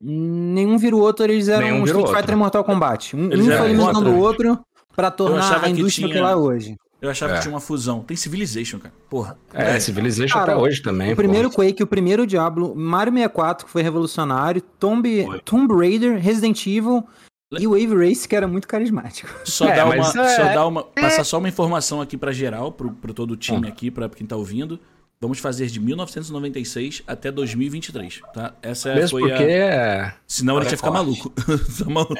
Nenhum 0.00 0.78
vira 0.78 0.96
o 0.96 1.00
outro, 1.00 1.24
eles 1.24 1.48
eram 1.48 1.66
Nenhum 1.66 1.82
um 1.82 1.84
Street. 1.84 2.06
Fighter 2.08 2.32
e 2.34 2.36
Mortal 2.36 2.64
Kombat. 2.64 3.14
Um, 3.16 3.26
um 3.26 3.30
foi 3.30 3.70
eliminando 3.70 4.10
o 4.10 4.18
outro 4.18 4.60
pra 4.96 5.10
tornar 5.10 5.56
a 5.56 5.60
que 5.60 5.70
indústria 5.70 6.08
tinha- 6.08 6.16
que 6.16 6.22
lá 6.22 6.32
é 6.32 6.36
hoje. 6.36 6.76
Eu 7.00 7.10
achava 7.10 7.34
É. 7.34 7.36
que 7.36 7.42
tinha 7.42 7.52
uma 7.52 7.60
fusão. 7.60 8.00
Tem 8.00 8.16
Civilization, 8.16 8.78
cara. 8.78 8.94
Porra. 9.10 9.38
É, 9.52 9.78
Civilization 9.78 10.32
Cara, 10.32 10.52
até 10.54 10.60
hoje 10.62 10.80
também. 10.82 11.12
O 11.12 11.16
primeiro 11.16 11.50
pô. 11.50 11.56
Quake, 11.56 11.82
o 11.82 11.86
primeiro 11.86 12.26
Diablo, 12.26 12.74
Mario 12.74 13.12
64, 13.12 13.66
que 13.66 13.70
foi 13.70 13.82
revolucionário, 13.82 14.62
Tomb, 14.62 15.24
Foi. 15.26 15.40
Tomb 15.40 15.74
Raider, 15.76 16.18
Resident 16.18 16.66
Evil 16.66 17.04
E 17.52 17.66
o 17.66 17.72
Wave 17.72 17.94
Race, 18.08 18.26
que 18.26 18.34
era 18.34 18.48
muito 18.48 18.66
carismático. 18.66 19.28
Só 19.44 19.68
É, 19.68 19.76
dar 19.76 19.84
uma, 19.84 19.96
mas 19.96 20.16
é- 20.16 20.36
só 20.36 20.44
dar 20.44 20.66
uma, 20.66 20.82
passar 20.82 21.22
só 21.22 21.38
uma 21.38 21.48
informação 21.48 22.00
aqui 22.00 22.16
pra 22.16 22.32
geral, 22.32 22.72
pro, 22.72 22.90
pro 22.90 23.12
todo 23.14 23.32
o 23.32 23.36
time 23.36 23.68
aqui, 23.68 23.88
pra 23.90 24.08
quem 24.08 24.26
tá 24.26 24.34
ouvindo. 24.34 24.80
Vamos 25.20 25.38
fazer 25.38 25.66
de 25.68 25.78
1996 25.78 27.02
até 27.06 27.30
2023, 27.30 28.20
tá? 28.34 28.52
Essa 28.62 28.94
Mesmo 28.94 29.18
foi 29.20 29.28
porque 29.28 29.44
a... 29.44 29.46
é. 29.50 30.14
Senão 30.26 30.58
a 30.58 30.62
gente 30.62 30.72
ia 30.72 30.76
ficar 30.76 30.90
maluco. 30.90 31.30
Tá 31.78 31.88
maluco. 31.90 32.14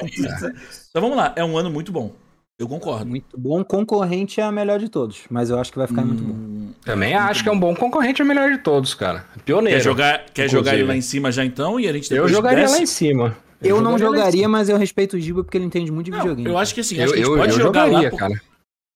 Então 0.91 1.03
vamos 1.03 1.17
lá, 1.17 1.33
é 1.35 1.45
um 1.45 1.57
ano 1.59 1.71
muito 1.71 1.91
bom. 1.91 2.13
Eu 2.59 2.67
concordo. 2.67 3.05
Muito 3.07 3.39
bom. 3.39 3.63
Concorrente 3.63 4.41
é 4.41 4.45
a 4.45 4.51
melhor 4.51 4.79
de 4.79 4.89
todos. 4.89 5.21
Mas 5.31 5.51
eu 5.51 5.59
acho 5.61 5.71
que 5.71 5.79
vai 5.79 5.87
ficar 5.87 6.03
muito 6.05 6.23
bom. 6.23 6.33
Hum, 6.33 6.73
Também 6.85 7.13
muito 7.15 7.23
acho 7.31 7.43
que 7.43 7.49
é 7.49 7.53
um 7.53 7.61
bom 7.61 7.75
concorrente, 7.75 8.23
é 8.23 8.25
o 8.25 8.29
melhor 8.29 8.51
de 8.51 8.59
todos, 8.59 8.95
cara. 8.95 9.27
Pioneiro. 9.45 9.77
Quer 9.79 9.85
jogar, 9.85 10.25
quer 10.33 10.49
jogar 10.49 10.75
ele 10.75 10.85
lá 10.85 10.97
em 10.97 11.03
cima 11.03 11.31
já 11.31 11.45
então? 11.45 11.79
E 11.79 11.87
a 11.87 11.93
gente 11.93 12.13
Eu 12.15 12.27
jogaria 12.29 12.61
desce? 12.63 12.75
lá 12.77 12.83
em 12.83 12.87
cima. 12.87 13.37
Eu, 13.63 13.81
não 13.83 13.93
lá 13.93 13.97
em 13.97 14.01
jogaria, 14.01 14.49
mas 14.49 14.69
eu 14.71 14.77
respeito 14.79 15.17
o 15.17 15.21
Giba 15.21 15.45
porque 15.45 15.59
ele 15.59 15.65
entende 15.67 15.91
muito 15.93 16.07
de 16.07 16.13
Não, 16.13 16.19
videogame. 16.21 16.49
eu 16.49 16.57
acho 16.59 16.75
que 16.75 16.81
assim, 16.81 16.97
Eu, 16.97 17.05
acho 17.05 17.13
que 17.13 17.19
a 17.19 17.23
gente 17.23 17.31
eu, 17.33 17.39
pode 17.39 17.53
eu 17.53 17.59
jogar 17.59 17.85
jogaria, 17.87 18.05
lá. 18.07 18.11
por- 18.11 18.19
cara. 18.19 18.41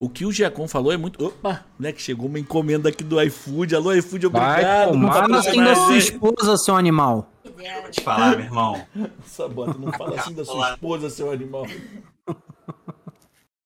O 0.02 0.08
que 0.08 0.24
o 0.24 0.32
Giacom 0.32 0.66
falou 0.66 0.90
é 0.92 0.96
muito. 0.96 1.22
Opa, 1.22 1.62
moleque, 1.78 2.00
chegou 2.00 2.26
uma 2.26 2.38
encomenda 2.38 2.88
aqui 2.88 3.04
do 3.04 3.20
iFood. 3.20 3.74
Alô, 3.74 3.92
iFood, 3.92 4.28
obrigado. 4.28 4.92
por 4.98 5.12
Fala 5.12 5.38
assim 5.38 5.62
da 5.62 5.74
sua 5.74 5.96
esposa, 5.98 6.56
seu 6.56 6.74
animal. 6.74 7.30
Vou 7.44 7.90
te 7.90 8.00
falar, 8.00 8.30
meu 8.36 8.46
irmão. 8.46 8.80
Sabota, 9.26 9.76
não 9.78 9.92
fala 9.92 10.18
assim 10.18 10.32
da 10.32 10.42
sua 10.46 10.70
esposa, 10.72 11.10
seu 11.10 11.30
animal. 11.30 11.66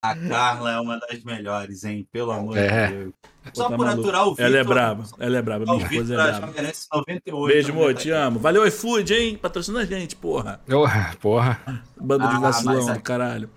A 0.04 0.14
Carla 0.28 0.72
é 0.72 0.80
uma 0.80 0.98
das 1.00 1.22
melhores, 1.24 1.82
hein? 1.84 2.06
Pelo 2.12 2.30
amor 2.32 2.56
É. 2.58 2.86
de 2.88 2.92
Deus. 2.94 3.12
Pô, 3.44 3.50
Só 3.54 3.68
tá 3.70 3.76
por 3.76 3.86
maluco. 3.86 4.02
aturar 4.08 4.26
o 4.26 4.30
Vitor. 4.30 4.44
Ela 4.46 4.56
é 4.58 4.64
braba, 4.64 5.04
ela 5.18 5.38
é 5.38 5.42
braba, 5.42 5.64
minha 5.64 5.86
esposa 5.86 6.14
é 6.14 6.16
braba. 6.16 6.52
merece 6.54 6.86
98. 6.92 7.52
Beijo, 7.54 7.68
né, 7.72 7.74
amor, 7.80 7.94
tá 7.94 8.00
te 8.00 8.10
amo. 8.10 8.38
Valeu, 8.38 8.66
iFood, 8.66 9.14
hein? 9.14 9.38
Patrocina 9.38 9.80
a 9.80 9.84
gente, 9.84 10.14
porra. 10.16 10.60
Eu, 10.68 10.84
porra. 11.20 11.60
Banda 12.00 12.26
de 12.28 12.36
Ah, 12.36 12.38
vacilão 12.38 12.88
aqui- 12.90 13.02
caralho. 13.02 13.50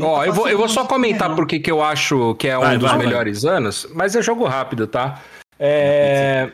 Ó, 0.00 0.18
tá 0.20 0.26
eu 0.26 0.32
vou, 0.32 0.48
eu 0.48 0.58
vou 0.58 0.68
só 0.68 0.84
comentar 0.84 1.28
não. 1.28 1.36
por 1.36 1.46
que 1.46 1.60
que 1.60 1.70
eu 1.70 1.82
acho 1.82 2.34
que 2.36 2.48
é 2.48 2.58
um 2.58 2.62
Vai, 2.62 2.76
dos 2.78 2.88
vai, 2.90 2.98
vai. 2.98 3.06
melhores 3.06 3.44
anos, 3.44 3.86
mas 3.94 4.14
é 4.16 4.20
jogo 4.22 4.44
rápido, 4.44 4.86
tá? 4.86 5.22
É, 5.58 6.50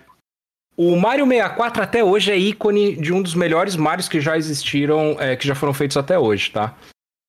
O 0.79 0.95
Mario 0.97 1.25
64 1.27 1.83
até 1.83 2.05
hoje 2.05 2.31
é 2.31 2.37
ícone 2.37 2.97
de 2.97 3.11
um 3.12 3.23
dos 3.23 3.35
melhores 3.35 3.75
Marios 3.77 4.09
que 4.09 4.21
já 4.21 4.37
existiram, 4.37 5.17
é, 5.19 5.35
que 5.35 5.47
já 5.49 5.55
foram 5.55 5.73
feitos 5.73 5.97
até 5.97 6.19
hoje, 6.19 6.51
tá? 6.51 6.75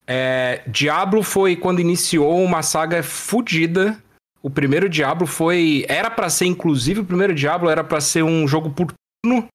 É, 0.08 0.62
Diablo 0.68 1.22
foi 1.22 1.56
quando 1.56 1.82
iniciou 1.82 2.42
uma 2.42 2.64
saga 2.64 3.04
fodida. 3.04 4.02
O 4.42 4.50
primeiro 4.50 4.88
Diablo 4.88 5.28
foi. 5.28 5.86
Era 5.90 6.10
pra 6.10 6.30
ser, 6.30 6.46
inclusive, 6.46 7.02
o 7.02 7.06
primeiro 7.06 7.36
Diablo 7.36 7.70
era 7.70 7.84
pra 7.84 8.00
ser 8.00 8.24
um 8.24 8.48
jogo 8.48 8.70
por 8.70 8.94
turno. 9.24 9.48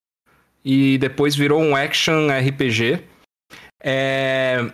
E 0.65 0.99
depois 0.99 1.35
virou 1.35 1.61
um 1.61 1.75
action 1.75 2.29
RPG. 2.29 3.03
É, 3.83 4.71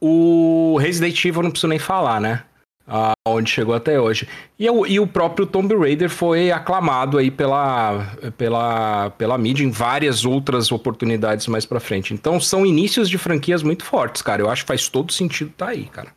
O 0.00 0.76
Resident 0.78 1.24
Evil 1.24 1.42
não 1.42 1.50
preciso 1.50 1.68
nem 1.68 1.78
falar, 1.78 2.20
né? 2.20 2.44
Ah, 2.90 3.12
onde 3.26 3.50
chegou 3.50 3.74
até 3.74 4.00
hoje. 4.00 4.26
E, 4.58 4.68
o- 4.70 4.86
e 4.86 4.98
o 4.98 5.06
próprio 5.06 5.46
Tomb 5.46 5.76
Raider 5.76 6.08
foi 6.08 6.50
aclamado 6.50 7.18
aí 7.18 7.30
pela, 7.30 8.16
pela, 8.38 9.10
pela 9.10 9.36
mídia 9.36 9.62
em 9.62 9.70
várias 9.70 10.24
outras 10.24 10.72
oportunidades 10.72 11.46
mais 11.48 11.66
pra 11.66 11.80
frente. 11.80 12.14
Então 12.14 12.40
são 12.40 12.64
inícios 12.64 13.10
de 13.10 13.18
franquias 13.18 13.62
muito 13.62 13.84
fortes, 13.84 14.22
cara. 14.22 14.40
Eu 14.40 14.48
acho 14.48 14.62
que 14.62 14.68
faz 14.68 14.88
todo 14.88 15.12
sentido 15.12 15.52
tá 15.54 15.68
aí, 15.68 15.84
cara. 15.84 16.14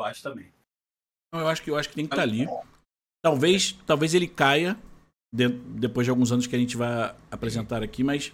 Eu 0.00 0.04
acho 0.06 0.20
também. 0.22 0.46
Eu 1.32 1.46
acho 1.46 1.62
que 1.62 1.70
eu 1.70 1.78
acho 1.78 1.88
que 1.88 1.94
tem 1.94 2.06
que 2.06 2.12
estar 2.12 2.22
ali. 2.22 2.48
Talvez, 3.22 3.78
talvez 3.86 4.12
ele 4.12 4.26
caia 4.26 4.76
de- 5.32 5.48
depois 5.48 6.04
de 6.06 6.10
alguns 6.10 6.32
anos 6.32 6.46
que 6.48 6.56
a 6.56 6.58
gente 6.58 6.76
vai 6.76 7.14
apresentar 7.30 7.84
aqui, 7.84 8.02
mas 8.02 8.32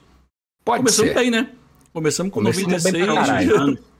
Pode 0.64 0.78
começamos 0.78 1.12
ser. 1.12 1.18
bem, 1.18 1.30
né? 1.30 1.52
Começamos 1.92 2.32
com 2.32 2.40
Começamos 2.40 2.82
bem 2.84 3.04
pra 3.04 3.14
96. 3.14 3.78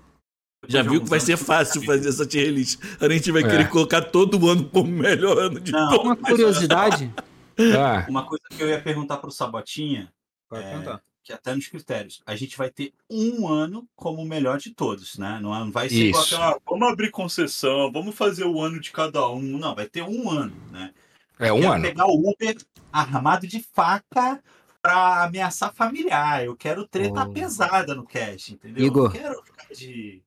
Já 0.69 0.83
viu 0.83 1.01
que 1.03 1.09
vai 1.09 1.21
ser 1.21 1.37
fácil 1.37 1.83
fazer 1.85 2.09
essa 2.09 2.27
tier 2.27 2.51
list. 2.53 2.79
A 3.01 3.09
gente 3.09 3.31
vai 3.33 3.43
É. 3.43 3.49
querer 3.49 3.69
colocar 3.69 4.03
todo 4.03 4.49
ano 4.49 4.65
como 4.69 4.89
o 4.89 4.93
melhor 4.93 5.39
ano 5.39 5.61
de 5.61 5.73
Não. 5.73 5.89
todos. 5.91 6.05
Uma 6.07 6.17
curiosidade. 6.17 7.13
Ah, 7.59 8.05
Uma 8.07 8.23
coisa 8.27 8.45
que 8.51 8.63
eu 8.63 8.69
ia 8.69 8.79
perguntar 8.83 9.17
pro 9.17 9.31
Sabotinha, 9.31 10.13
é, 10.53 10.99
que 11.25 11.33
até 11.33 11.55
nos 11.55 11.67
critérios, 11.69 12.21
a 12.27 12.37
gente 12.37 12.55
vai 12.55 12.69
ter 12.71 12.93
um 13.11 13.49
ano 13.49 13.89
como 13.97 14.21
o 14.21 14.27
melhor 14.27 14.59
de 14.59 14.75
todos, 14.75 15.17
né? 15.17 15.39
Não 15.41 15.59
não 15.59 15.73
vai 15.73 15.89
ser 15.89 16.09
igual 16.09 16.23
aquela, 16.23 16.61
vamos 16.69 16.89
abrir 16.93 17.11
concessão, 17.11 17.91
vamos 17.91 18.15
fazer 18.15 18.45
o 18.45 18.61
ano 18.61 18.79
de 18.79 18.93
cada 18.93 19.27
um. 19.31 19.41
Não, 19.59 19.75
vai 19.75 19.87
ter 19.87 20.03
um 20.03 20.29
ano, 20.29 20.53
né? 20.71 20.93
é 21.39 21.51
um 21.51 21.61
Quero 21.63 21.73
ano. 21.73 21.83
pegar 21.83 22.07
o 22.07 22.31
Uber 22.31 22.57
armado 22.93 23.47
de 23.47 23.65
faca 23.75 24.39
pra 24.83 25.25
ameaçar 25.25 25.73
familiar. 25.75 26.45
Eu 26.45 26.55
quero 26.55 26.87
treta 26.87 27.25
Oh. 27.25 27.33
pesada 27.33 27.95
no 27.95 28.05
cast, 28.07 28.53
entendeu? 28.53 28.85
Igor. 28.85 29.05
Eu 29.17 29.23
não 29.23 29.33
quero 29.33 29.43
ficar 29.45 29.75
de. 29.75 30.23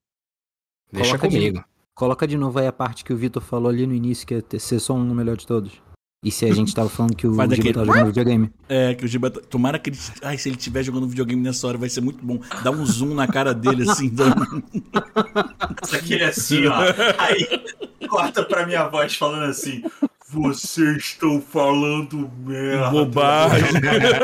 Deixa 0.92 1.10
Coloca 1.10 1.28
de- 1.28 1.36
comigo. 1.36 1.64
Coloca 1.94 2.26
de 2.26 2.36
novo 2.36 2.58
aí 2.58 2.66
a 2.66 2.72
parte 2.72 3.04
que 3.04 3.12
o 3.12 3.16
Vitor 3.16 3.42
falou 3.42 3.68
ali 3.68 3.86
no 3.86 3.94
início, 3.94 4.26
que 4.26 4.34
é 4.34 4.58
ser 4.58 4.78
só 4.80 4.94
um 4.94 5.04
no 5.04 5.14
melhor 5.14 5.36
de 5.36 5.46
todos. 5.46 5.72
E 6.24 6.30
se 6.30 6.44
a 6.44 6.52
gente 6.52 6.74
tava 6.74 6.88
falando 6.90 7.14
que 7.16 7.26
o 7.26 7.30
Giba 7.30 7.46
daquele- 7.48 7.72
tava 7.72 7.86
jogando 7.86 8.06
videogame. 8.06 8.50
É, 8.68 8.94
que 8.94 9.04
o 9.04 9.08
Giba. 9.08 9.30
tá- 9.30 9.40
Tomara 9.40 9.78
que 9.78 9.88
ele. 9.90 9.98
Ai, 10.22 10.36
se 10.36 10.48
ele 10.50 10.56
estiver 10.56 10.82
jogando 10.82 11.08
videogame 11.08 11.40
nessa 11.42 11.66
hora, 11.66 11.78
vai 11.78 11.88
ser 11.88 12.00
muito 12.02 12.22
bom. 12.24 12.38
Dá 12.62 12.70
um 12.70 12.84
zoom 12.84 13.14
na 13.14 13.26
cara 13.26 13.54
dele, 13.54 13.88
assim. 13.90 14.10
dá 14.10 14.24
um- 14.26 14.62
Isso 15.82 15.96
aqui 15.96 16.14
é 16.16 16.26
assim, 16.26 16.66
ó. 16.66 16.74
Aí 17.18 17.46
corta 18.08 18.42
pra 18.44 18.66
minha 18.66 18.86
voz 18.88 19.14
falando 19.16 19.44
assim. 19.44 19.82
Vocês 20.32 20.96
estão 20.98 21.40
falando 21.40 22.30
merda. 22.46 22.90
Bobagem. 22.90 23.68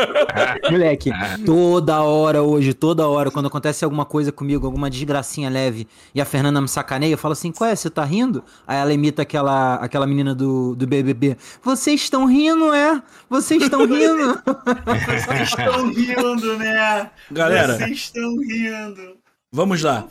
Moleque, 0.70 1.10
toda 1.44 2.00
hora 2.00 2.44
hoje, 2.44 2.72
toda 2.72 3.08
hora, 3.08 3.28
quando 3.28 3.46
acontece 3.46 3.84
alguma 3.84 4.04
coisa 4.04 4.30
comigo, 4.30 4.64
alguma 4.64 4.88
desgracinha 4.88 5.50
leve, 5.50 5.88
e 6.14 6.20
a 6.20 6.24
Fernanda 6.24 6.60
me 6.60 6.68
sacaneia, 6.68 7.12
eu 7.12 7.18
falo 7.18 7.32
assim, 7.32 7.50
qual 7.50 7.68
é, 7.68 7.74
você 7.74 7.90
tá 7.90 8.04
rindo? 8.04 8.44
Aí 8.64 8.78
ela 8.78 8.92
imita 8.92 9.22
aquela, 9.22 9.74
aquela 9.76 10.06
menina 10.06 10.32
do, 10.32 10.76
do 10.76 10.86
BBB. 10.86 11.36
Vocês 11.60 12.02
estão 12.02 12.24
rindo, 12.26 12.72
é? 12.72 13.02
Vocês 13.28 13.60
estão 13.64 13.80
rindo? 13.84 14.40
Vocês 14.84 15.48
estão 15.48 15.88
rindo, 15.92 16.56
né? 16.56 17.10
Galera, 17.32 17.78
Vocês 17.78 17.90
estão 17.90 18.36
rindo. 18.38 19.16
vamos 19.50 19.82
lá. 19.82 20.06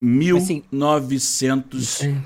Não 0.00 0.30
foi? 0.30 0.38
Assim, 0.38 0.62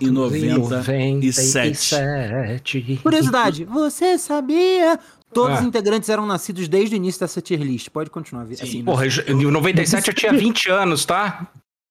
1997. 0.01 3.01
Curiosidade, 3.03 3.65
você 3.65 4.19
sabia? 4.19 4.99
Todos 5.33 5.59
os 5.59 5.65
Ah. 5.65 5.69
integrantes 5.69 6.09
eram 6.11 6.27
nascidos 6.27 6.69
desde 6.69 6.95
o 6.95 6.97
início 6.97 7.21
dessa 7.21 7.41
tier 7.41 7.61
list. 7.63 7.89
Pode 7.89 8.11
continuar, 8.11 8.47
Sim. 8.49 8.55
assim, 8.63 8.85
Porra, 8.85 9.07
em 9.07 9.51
97 9.51 10.09
eu 10.09 10.15
tinha 10.15 10.33
20 10.33 10.69
anos, 10.71 11.05
tá? 11.07 11.47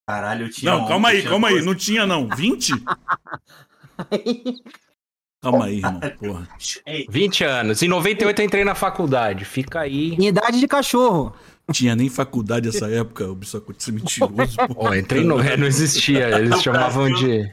Caralho, 0.07 0.45
eu 0.45 0.49
tinha. 0.51 0.71
Não, 0.71 0.85
um- 0.85 0.87
calma 0.87 1.09
aí, 1.09 1.23
calma 1.23 1.47
aí. 1.47 1.53
doze. 1.55 1.65
Não 1.65 1.73
tinha, 1.75 2.05
não. 2.05 2.27
20? 2.29 2.71
Calma 5.43 5.65
aí, 5.65 5.77
irmão. 5.77 5.99
Porra. 6.19 6.47
Ei, 6.85 7.07
20 7.09 7.43
anos. 7.43 7.81
Em 7.81 7.87
98 7.87 8.39
eu 8.41 8.45
entrei 8.45 8.63
na 8.63 8.75
faculdade. 8.75 9.43
Fica 9.43 9.79
aí. 9.79 10.11
Em 10.13 10.27
idade 10.27 10.59
de 10.59 10.67
cachorro. 10.67 11.33
Tinha 11.71 11.95
nem 11.95 12.09
faculdade 12.09 12.65
nessa 12.67 12.89
época, 12.89 13.25
o 13.29 13.35
Biscoito 13.35 13.81
ser 13.81 13.91
mentiroso. 13.93 14.57
Ó, 14.75 14.93
entrei 14.93 15.23
no. 15.23 15.39
é, 15.39 15.55
Não 15.55 15.65
existia. 15.67 16.27
Eles 16.39 16.61
chamavam 16.61 17.11
de. 17.13 17.49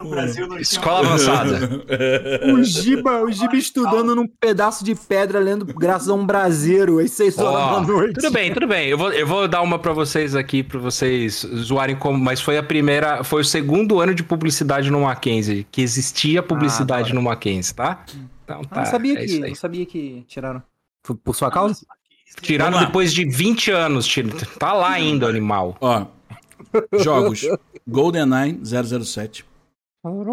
no 0.00 0.10
Brasil 0.10 0.42
não 0.46 0.50
tinha. 0.56 0.62
Escola 0.62 1.06
avançada. 1.06 1.58
O 2.52 2.62
Giba, 2.64 3.22
o 3.22 3.30
Giba 3.30 3.56
estudando 3.56 4.14
num 4.16 4.26
pedaço 4.26 4.84
de 4.84 4.94
pedra, 4.94 5.38
lendo 5.38 5.64
graças 5.64 6.08
a 6.08 6.14
um 6.14 6.26
braseiro, 6.26 6.98
às 6.98 7.10
6 7.12 7.38
horas 7.38 7.54
Ó, 7.60 7.80
da 7.80 7.86
noite. 7.86 8.14
tudo 8.14 8.30
bem, 8.32 8.52
tudo 8.52 8.66
bem. 8.66 8.88
Eu 8.88 8.98
vou, 8.98 9.12
eu 9.12 9.26
vou 9.26 9.46
dar 9.46 9.62
uma 9.62 9.78
pra 9.78 9.92
vocês 9.92 10.34
aqui, 10.34 10.62
pra 10.62 10.78
vocês 10.80 11.46
zoarem 11.56 11.94
como. 11.94 12.18
Mas 12.18 12.40
foi 12.40 12.58
a 12.58 12.62
primeira. 12.62 13.22
Foi 13.22 13.42
o 13.42 13.44
segundo 13.44 14.00
ano 14.00 14.14
de 14.14 14.22
publicidade 14.24 14.90
no 14.90 15.02
Mackenzie. 15.02 15.66
Que 15.70 15.82
existia 15.82 16.42
publicidade 16.42 17.12
Ah, 17.12 17.14
no 17.14 17.22
Mackenzie, 17.22 17.74
tá? 17.74 18.04
Então 18.44 18.60
Eu 18.60 18.66
tá. 18.66 18.76
não 18.80 18.86
sabia 18.86 19.18
é 19.22 19.24
que, 19.26 19.38
não 19.38 19.54
sabia 19.54 19.86
que 19.86 20.24
tiraram. 20.26 20.62
Foi 21.04 21.14
por 21.16 21.34
sua 21.36 21.50
causa? 21.50 21.84
Tiraram 22.40 22.78
depois 22.80 23.12
de 23.12 23.24
20 23.24 23.70
anos. 23.70 24.06
tira- 24.06 24.34
Tá 24.58 24.72
lá 24.72 24.90
ainda, 24.90 25.26
o 25.26 25.28
animal. 25.28 25.76
Ó, 25.80 26.06
jogos. 27.00 27.42
GoldenEye 27.86 28.58
007. 28.64 29.44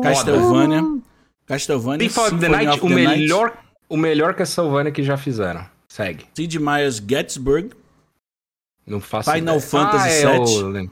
Castlevania. 0.01 0.81
Castlevania. 1.45 1.99
Thief 2.07 2.17
of 2.17 2.29
the 2.31 2.35
Symphony 2.47 2.51
Night, 2.65 2.69
of 2.69 2.85
o 2.85 2.89
the 2.89 2.95
Night, 3.03 3.19
melhor, 3.21 3.57
o 3.87 3.97
melhor 3.97 4.33
Castlevania 4.33 4.91
que 4.91 5.03
já 5.03 5.17
fizeram. 5.17 5.65
Segue. 5.87 6.25
Sid 6.35 6.59
Meier's 6.59 6.97
Gettysburg. 6.97 7.71
Não 8.85 8.99
faço 8.99 9.31
Final 9.31 9.55
ideia. 9.57 9.69
Fantasy 9.69 10.25
ah, 10.25 10.31
é 10.31 10.39
VII. 10.39 10.63
o- 10.85 10.91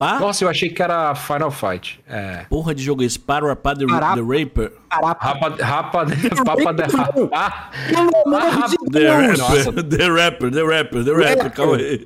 Pá? 0.00 0.18
Nossa, 0.18 0.42
eu 0.44 0.48
achei 0.48 0.70
que 0.70 0.82
era 0.82 1.14
Final 1.14 1.50
Fight. 1.50 2.00
É. 2.08 2.46
Porra 2.48 2.74
de 2.74 2.82
jogo 2.82 3.02
esse. 3.02 3.18
Parapá 3.18 3.74
the, 3.76 3.84
Pará- 3.86 4.14
the 4.14 4.22
Raper. 4.22 4.72
Rapa, 4.90 5.50
rapa, 5.60 6.06
papa 6.42 6.72
de 6.72 6.82
rapa. 6.96 7.70
The 8.90 9.36
Nossa. 9.36 9.70
Rapper, 9.70 9.84
the 9.84 10.08
Rapper, 10.08 10.50
the 10.50 10.62
Rapper, 10.62 11.04
the 11.04 11.12
Rapper. 11.12 11.50
Calma 11.52 11.76
aí. 11.76 11.98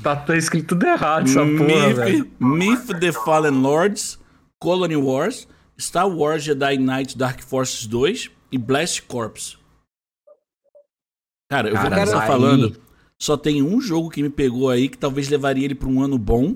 tá, 0.00 0.14
tá 0.14 0.36
escrito 0.36 0.68
tudo 0.68 0.86
errado 0.86 1.26
essa 1.26 1.40
porra, 1.40 1.92
velho. 1.92 2.30
Myth, 2.38 2.86
Myth 2.88 3.00
the 3.00 3.10
Fallen 3.10 3.60
Lords. 3.60 4.16
Colony 4.60 4.96
Wars. 4.96 5.48
Star 5.76 6.08
Wars 6.08 6.44
Jedi 6.44 6.78
Knight 6.78 7.18
Dark 7.18 7.42
Forces 7.42 7.84
2 7.88 8.30
e 8.52 8.58
Blast 8.58 9.02
Corps. 9.02 9.58
Cara, 11.50 11.68
eu 11.68 11.74
vou 11.74 11.82
Cara, 11.82 11.96
começar 11.96 12.26
falando. 12.28 12.80
Só 13.20 13.36
tem 13.36 13.60
um 13.60 13.80
jogo 13.80 14.08
que 14.08 14.22
me 14.22 14.30
pegou 14.30 14.70
aí 14.70 14.88
que 14.88 14.96
talvez 14.96 15.28
levaria 15.28 15.64
ele 15.64 15.74
pra 15.74 15.88
um 15.88 16.00
ano 16.00 16.16
bom. 16.16 16.54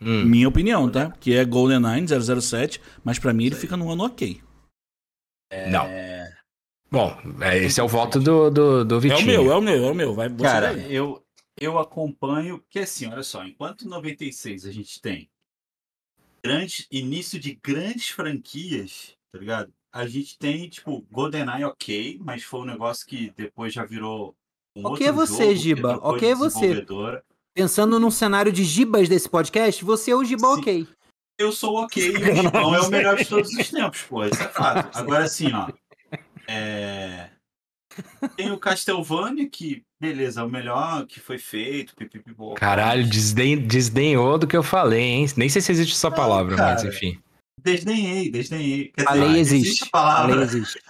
Hum. 0.00 0.24
Minha 0.24 0.48
opinião, 0.48 0.90
tá? 0.90 1.10
Que 1.12 1.34
é 1.34 1.44
GoldenEye 1.44 2.06
007, 2.40 2.80
mas 3.02 3.18
pra 3.18 3.32
mim 3.32 3.46
ele 3.46 3.54
fica 3.54 3.76
num 3.76 3.90
ano 3.90 4.04
ok. 4.04 4.42
Não. 5.70 5.86
Bom, 6.90 7.16
é, 7.40 7.58
esse 7.58 7.80
é 7.80 7.82
o 7.82 7.88
voto 7.88 8.20
do, 8.20 8.50
do, 8.50 8.84
do 8.84 8.96
É 8.96 8.98
Vitinho. 9.00 9.20
o 9.20 9.26
meu, 9.26 9.52
é 9.52 9.56
o 9.56 9.60
meu, 9.60 9.84
é 9.84 9.90
o 9.90 9.94
meu. 9.94 10.14
Vai, 10.14 10.28
você 10.28 10.42
Cara, 10.44 10.72
vai. 10.72 10.86
eu, 10.88 11.24
eu 11.60 11.78
acompanho, 11.78 12.58
porque 12.58 12.80
assim, 12.80 13.06
olha 13.06 13.22
só, 13.22 13.44
enquanto 13.44 13.88
96 13.88 14.64
a 14.64 14.70
gente 14.70 15.00
tem 15.00 15.28
grande, 16.44 16.86
início 16.90 17.40
de 17.40 17.54
grandes 17.54 18.10
franquias, 18.10 19.16
tá 19.32 19.38
ligado? 19.38 19.72
A 19.92 20.06
gente 20.06 20.38
tem, 20.38 20.68
tipo, 20.68 21.00
GoldenEye 21.10 21.64
ok, 21.64 22.20
mas 22.22 22.42
foi 22.42 22.60
um 22.60 22.66
negócio 22.66 23.06
que 23.06 23.32
depois 23.36 23.72
já 23.72 23.84
virou 23.84 24.36
um 24.76 24.86
Ok 24.86 25.08
outro 25.08 25.26
você, 25.26 25.42
jogo, 25.44 25.54
que 25.54 25.56
Giba, 25.56 25.88
trocou 25.94 26.10
ok 26.12 26.34
você. 26.34 26.86
Pensando 27.54 28.00
num 28.00 28.10
cenário 28.10 28.50
de 28.52 28.64
gibas 28.64 29.08
desse 29.08 29.28
podcast, 29.28 29.84
você 29.84 30.10
é 30.10 30.16
o 30.16 30.24
giba 30.24 30.48
Sim. 30.54 30.60
ok. 30.60 30.88
Eu 31.38 31.52
sou 31.52 31.76
ok 31.82 32.02
e 32.04 32.10
o 32.30 32.34
Gibão 32.42 32.74
é 32.74 32.80
o 32.80 32.90
melhor 32.90 33.16
de 33.16 33.24
todos 33.24 33.50
os 33.52 33.70
tempos, 33.70 34.02
pô, 34.02 34.24
isso 34.24 34.42
é 34.42 34.48
fato. 34.48 34.90
Agora 34.98 35.24
assim, 35.24 35.52
ó, 35.52 35.68
é... 36.48 37.28
Tem 38.36 38.50
o 38.50 38.58
Castlevania, 38.58 39.48
que, 39.48 39.82
beleza, 40.00 40.40
é 40.40 40.44
o 40.44 40.48
melhor 40.48 41.06
que 41.06 41.20
foi 41.20 41.38
feito, 41.38 41.94
pipipipô. 41.94 42.54
Caralho, 42.54 43.08
desden, 43.08 43.56
desdenhou 43.66 44.36
do 44.36 44.46
que 44.48 44.56
eu 44.56 44.64
falei, 44.64 45.00
hein? 45.00 45.26
Nem 45.36 45.48
sei 45.48 45.62
se 45.62 45.70
existe 45.70 45.92
essa 45.94 46.10
Não, 46.10 46.16
palavra, 46.16 46.56
mas 46.56 46.82
cara. 46.82 46.88
enfim. 46.88 47.20
Desdenhei, 47.62 48.30
desdenhei. 48.30 48.92
Quer 48.96 49.08
A 49.08 49.14
lei 49.14 49.38
existe. 49.38 49.84
a 49.84 49.86
A 49.86 49.90
palavra. 49.90 50.34
lei 50.34 50.44
existe. 50.44 50.80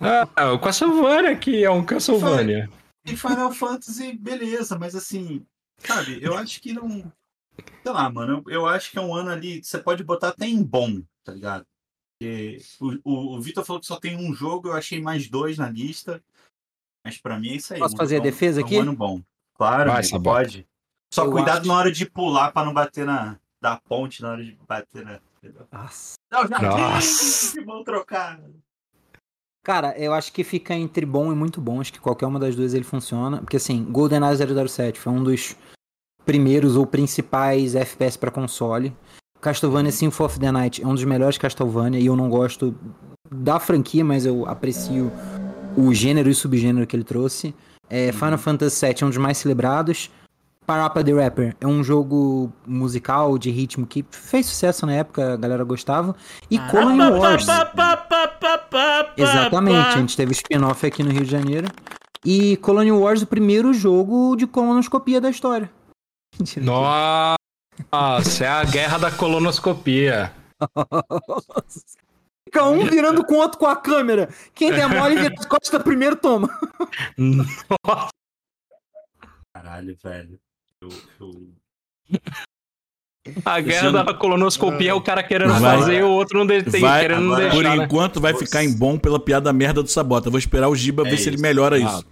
Ah, 0.00 0.52
o 0.52 0.58
Castlevania 0.60 1.34
que 1.36 1.64
é 1.64 1.70
um 1.70 1.84
Castlevania. 1.84 2.70
E 3.04 3.16
Final 3.16 3.52
Fantasy, 3.52 4.12
beleza, 4.16 4.78
mas 4.78 4.94
assim, 4.94 5.44
sabe, 5.78 6.18
eu 6.22 6.36
acho 6.36 6.60
que 6.60 6.72
não. 6.72 7.12
Sei 7.82 7.92
lá, 7.92 8.08
mano, 8.10 8.42
eu, 8.46 8.52
eu 8.54 8.66
acho 8.66 8.90
que 8.90 8.98
é 8.98 9.00
um 9.00 9.14
ano 9.14 9.30
ali. 9.30 9.62
Você 9.62 9.78
pode 9.78 10.04
botar 10.04 10.28
até 10.28 10.46
em 10.46 10.62
bom, 10.62 11.02
tá 11.24 11.32
ligado? 11.32 11.66
Porque 12.18 12.58
o, 12.80 12.92
o, 13.04 13.36
o 13.36 13.40
Vitor 13.40 13.64
falou 13.64 13.80
que 13.80 13.86
só 13.86 13.98
tem 13.98 14.16
um 14.16 14.32
jogo, 14.34 14.68
eu 14.68 14.72
achei 14.74 15.00
mais 15.02 15.28
dois 15.28 15.58
na 15.58 15.68
lista. 15.68 16.22
Mas 17.04 17.18
pra 17.18 17.38
mim 17.38 17.50
é 17.50 17.56
isso 17.56 17.74
aí. 17.74 17.80
Posso 17.80 17.94
um- 17.94 17.98
fazer 17.98 18.14
a 18.14 18.18
é 18.18 18.20
um- 18.20 18.24
defesa 18.24 18.60
é 18.60 18.62
um 18.62 18.66
aqui? 18.66 18.76
ano 18.76 18.94
bom. 18.94 19.20
Claro, 19.54 19.90
Vai, 19.90 20.00
amigo, 20.00 20.22
pode. 20.22 20.68
Só 21.12 21.24
Eu 21.24 21.32
cuidado 21.32 21.58
acho- 21.58 21.68
na 21.68 21.74
hora 21.74 21.90
de 21.92 22.06
pular 22.08 22.52
pra 22.52 22.64
não 22.64 22.72
bater 22.72 23.04
na. 23.04 23.38
Da 23.60 23.76
ponte 23.76 24.22
na 24.22 24.30
hora 24.30 24.44
de 24.44 24.56
bater 24.66 25.04
na. 25.04 25.20
Nossa. 25.72 26.14
Não, 26.30 26.46
já 26.46 26.58
Nossa. 26.60 27.52
que 27.58 27.64
vão 27.64 27.82
trocar. 27.84 28.40
Cara, 29.64 29.96
eu 29.96 30.12
acho 30.12 30.32
que 30.32 30.42
fica 30.42 30.74
entre 30.74 31.06
bom 31.06 31.32
e 31.32 31.36
muito 31.36 31.60
bom. 31.60 31.80
Acho 31.80 31.92
que 31.92 32.00
qualquer 32.00 32.26
uma 32.26 32.38
das 32.38 32.56
duas 32.56 32.74
ele 32.74 32.84
funciona. 32.84 33.38
Porque 33.38 33.56
assim, 33.56 33.84
GoldenEye 33.84 34.36
007 34.68 34.98
foi 34.98 35.12
um 35.12 35.22
dos 35.22 35.56
primeiros 36.24 36.76
ou 36.76 36.86
principais 36.86 37.74
FPS 37.74 38.18
pra 38.18 38.30
console. 38.30 38.94
Castlevania 39.40 39.92
Symphony 39.92 40.26
of 40.26 40.40
the 40.40 40.52
Night 40.52 40.82
é 40.82 40.86
um 40.86 40.94
dos 40.94 41.04
melhores 41.04 41.38
Castlevania 41.38 42.00
e 42.00 42.06
eu 42.06 42.16
não 42.16 42.28
gosto 42.28 42.74
da 43.30 43.58
franquia, 43.58 44.04
mas 44.04 44.26
eu 44.26 44.46
aprecio 44.46 45.10
o 45.76 45.92
gênero 45.94 46.28
e 46.28 46.34
subgênero 46.34 46.86
que 46.86 46.94
ele 46.94 47.04
trouxe. 47.04 47.54
É, 47.88 48.12
Final 48.12 48.38
Fantasy 48.38 48.86
VII 48.86 48.96
é 49.02 49.04
um 49.04 49.08
dos 49.08 49.18
mais 49.18 49.38
celebrados. 49.38 50.10
Parappa 50.72 51.04
the 51.04 51.12
Rapper 51.12 51.54
é 51.60 51.66
um 51.66 51.84
jogo 51.84 52.50
musical 52.66 53.36
de 53.36 53.50
ritmo 53.50 53.86
que 53.86 54.02
fez 54.10 54.46
sucesso 54.46 54.86
na 54.86 54.94
época, 54.94 55.34
a 55.34 55.36
galera 55.36 55.62
gostava. 55.64 56.16
E 56.50 56.58
Colony 56.58 57.10
Wars. 57.10 57.46
Exatamente, 59.14 59.88
a 59.88 59.98
gente 59.98 60.16
teve 60.16 60.30
o 60.30 60.32
spin-off 60.32 60.86
aqui 60.86 61.02
no 61.02 61.10
Rio 61.10 61.26
de 61.26 61.30
Janeiro. 61.30 61.68
E 62.24 62.56
Colony 62.56 62.90
Wars, 62.90 63.20
o 63.20 63.26
primeiro 63.26 63.74
jogo 63.74 64.34
de 64.34 64.46
colonoscopia 64.46 65.20
da 65.20 65.28
história. 65.28 65.70
Nossa, 66.56 67.36
é 68.42 68.48
a 68.48 68.64
guerra 68.64 68.96
da 68.96 69.10
colonoscopia. 69.10 70.32
Fica 72.48 72.64
um 72.64 72.86
virando 72.86 73.26
com 73.26 73.34
o 73.34 73.38
outro 73.40 73.58
com 73.58 73.66
a 73.66 73.76
câmera. 73.76 74.30
Quem 74.54 74.72
der 74.72 74.88
mole 74.88 75.16
vira 75.16 75.34
as 75.38 75.44
costas 75.44 75.82
primeiro, 75.82 76.16
toma. 76.16 76.48
Caralho, 79.54 79.94
velho. 80.02 80.41
Eu, 80.82 80.88
eu... 81.20 81.30
A 83.44 83.60
guerra 83.60 83.88
ano- 83.88 84.04
da 84.04 84.12
colonoscopia 84.14 84.90
é 84.90 84.94
o 84.94 85.00
cara 85.00 85.22
querendo 85.22 85.52
Vai- 85.54 85.78
fazer 85.78 86.00
e 86.00 86.02
o 86.02 86.08
outro 86.10 86.36
não 86.38 86.44
de- 86.44 86.64
tem, 86.64 86.80
Vai, 86.80 87.02
querendo 87.02 87.20
não 87.22 87.34
agora- 87.34 87.50
por 87.50 87.62
deixar, 87.62 87.76
né? 87.76 87.84
enquanto 87.84 88.20
vai 88.20 88.32
Você- 88.32 88.44
ficar 88.46 88.64
em 88.64 88.72
bom 88.76 88.98
pela 88.98 89.20
piada 89.20 89.52
merda 89.52 89.80
do 89.80 89.88
Sabota. 89.88 90.28
Vou 90.28 90.40
esperar 90.40 90.68
o 90.68 90.74
Giba 90.74 91.06
É 91.06 91.10
ver 91.10 91.16
se 91.18 91.28
ele 91.28 91.36
isso. 91.36 91.42
melhora 91.42 91.76
Ah, 91.76 91.78
isso. 91.78 92.04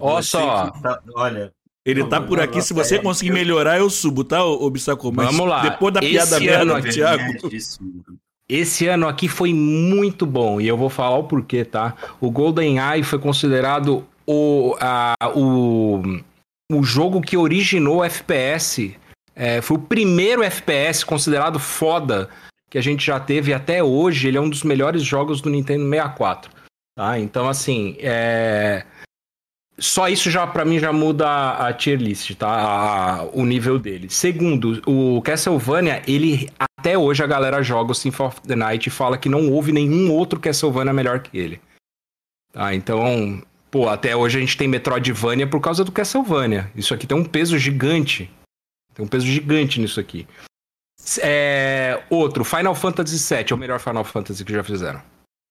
Ó 0.00 0.16
você 0.20 0.28
só, 0.28 0.70
tá- 0.70 1.00
olha, 1.14 1.52
Ele 1.86 2.02
Não, 2.02 2.08
tá 2.10 2.20
não, 2.20 2.26
por 2.26 2.36
não, 2.38 2.44
aqui, 2.44 2.56
não, 2.56 2.62
se 2.62 2.74
você 2.74 2.96
é, 2.96 2.98
conseguir 2.98 3.30
eu- 3.30 3.34
melhorar, 3.34 3.78
eu 3.78 3.88
subo, 3.88 4.22
tá, 4.22 4.38
Bissacô? 4.70 5.10
Mas 5.10 5.26
Vamos 5.34 5.48
lá. 5.48 5.62
depois 5.62 5.94
da 5.94 6.00
piada 6.00 6.36
Esse 6.36 6.44
merda 6.44 6.72
ano- 6.74 6.82
do 6.82 6.90
Thiago... 6.90 7.22
esse 8.48 8.86
ano 8.86 9.08
aqui 9.08 9.28
foi 9.28 9.54
muito 9.54 10.26
bom 10.26 10.60
e 10.60 10.68
eu 10.68 10.76
vou 10.76 10.90
falar 10.90 11.16
o 11.16 11.24
porquê, 11.24 11.64
tá? 11.64 11.94
O 12.20 12.30
GoldenEye 12.30 13.02
foi 13.02 13.18
considerado 13.18 14.04
o, 14.26 14.76
a, 14.78 15.14
o, 15.34 16.02
o 16.70 16.82
jogo 16.84 17.20
que 17.20 17.36
originou 17.36 17.98
o 17.98 18.04
FPS. 18.04 18.96
É, 19.34 19.60
foi 19.60 19.76
o 19.76 19.80
primeiro 19.80 20.42
FPS 20.42 21.04
considerado 21.04 21.58
foda 21.58 22.28
que 22.68 22.78
a 22.78 22.82
gente 22.82 23.04
já 23.04 23.18
teve 23.18 23.52
até 23.52 23.82
hoje. 23.82 24.28
Ele 24.28 24.38
é 24.38 24.40
um 24.40 24.48
dos 24.48 24.62
melhores 24.62 25.02
jogos 25.02 25.40
do 25.40 25.50
Nintendo 25.50 25.88
64. 25.88 26.52
Tá? 26.94 27.18
Então, 27.18 27.48
assim, 27.48 27.96
é... 27.98 28.84
só 29.78 30.08
isso 30.08 30.30
já 30.30 30.46
para 30.46 30.64
mim 30.64 30.78
já 30.78 30.92
muda 30.92 31.52
a 31.52 31.72
tier 31.72 31.98
list, 31.98 32.34
tá? 32.34 32.48
A- 32.48 33.24
o 33.32 33.44
nível 33.44 33.78
dele. 33.78 34.08
Segundo, 34.08 34.80
o 34.86 35.20
Castlevania, 35.22 36.02
ele 36.06 36.48
até 36.78 36.96
hoje 36.96 37.24
a 37.24 37.26
galera 37.26 37.62
joga 37.62 37.92
o 37.92 37.94
Symphony 37.94 38.28
of 38.28 38.40
the 38.42 38.56
Night 38.56 38.86
e 38.86 38.90
fala 38.90 39.18
que 39.18 39.28
não 39.28 39.50
houve 39.50 39.72
nenhum 39.72 40.12
outro 40.12 40.38
Castlevania 40.38 40.92
melhor 40.92 41.20
que 41.20 41.36
ele. 41.36 41.60
Tá? 42.52 42.74
Então, 42.74 43.42
pô, 43.70 43.88
até 43.88 44.14
hoje 44.16 44.38
a 44.38 44.40
gente 44.40 44.56
tem 44.56 44.68
Metroidvania 44.68 45.46
por 45.46 45.60
causa 45.60 45.84
do 45.84 45.92
Castlevania. 45.92 46.70
Isso 46.74 46.92
aqui 46.92 47.06
tem 47.06 47.16
um 47.16 47.24
peso 47.24 47.58
gigante. 47.58 48.30
Tem 48.94 49.04
um 49.04 49.08
peso 49.08 49.26
gigante 49.26 49.80
nisso 49.80 50.00
aqui. 50.00 50.26
É, 51.22 52.02
outro, 52.10 52.44
Final 52.44 52.74
Fantasy 52.74 53.16
VII 53.16 53.46
é 53.50 53.54
o 53.54 53.58
melhor 53.58 53.80
Final 53.80 54.04
Fantasy 54.04 54.44
que 54.44 54.52
já 54.52 54.62
fizeram. 54.62 55.00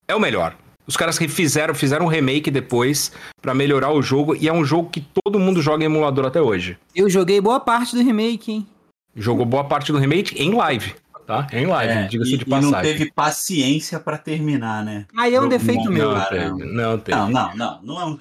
É 0.07 0.15
o 0.15 0.19
melhor. 0.19 0.55
Os 0.85 0.97
caras 0.97 1.17
refizeram, 1.17 1.75
fizeram 1.75 2.05
um 2.05 2.09
remake 2.09 2.49
depois 2.49 3.11
pra 3.41 3.53
melhorar 3.53 3.91
o 3.91 4.01
jogo 4.01 4.35
e 4.35 4.47
é 4.47 4.53
um 4.53 4.65
jogo 4.65 4.89
que 4.89 5.05
todo 5.23 5.39
mundo 5.39 5.61
joga 5.61 5.83
em 5.83 5.85
emulador 5.85 6.25
até 6.25 6.41
hoje. 6.41 6.77
Eu 6.95 7.09
joguei 7.09 7.39
boa 7.39 7.59
parte 7.59 7.95
do 7.95 8.01
remake, 8.01 8.51
hein? 8.51 8.67
Jogou 9.15 9.45
boa 9.45 9.63
parte 9.63 9.91
do 9.91 9.97
remake 9.97 10.41
em 10.41 10.53
live, 10.53 10.95
tá? 11.29 11.47
Em 11.53 11.65
live, 11.67 11.93
É, 11.93 12.07
diga-se 12.07 12.37
de 12.37 12.43
e 12.45 12.49
não 12.49 12.59
passagem. 12.71 12.91
teve 12.97 13.11
paciência 13.11 13.99
pra 13.99 14.17
terminar, 14.17 14.83
né? 14.83 15.05
Aí 15.15 15.35
é 15.35 15.39
um 15.39 15.47
defeito 15.47 15.91
meu. 15.91 16.09
Não 16.09 16.15
cara. 16.17 16.29
teve, 16.29 16.65
não 16.73 16.97
teve. 16.97 17.17
Não, 17.17 17.29
não, 17.29 17.55
não. 17.55 17.81
Não 17.83 18.01
é 18.01 18.05
um. 18.05 18.17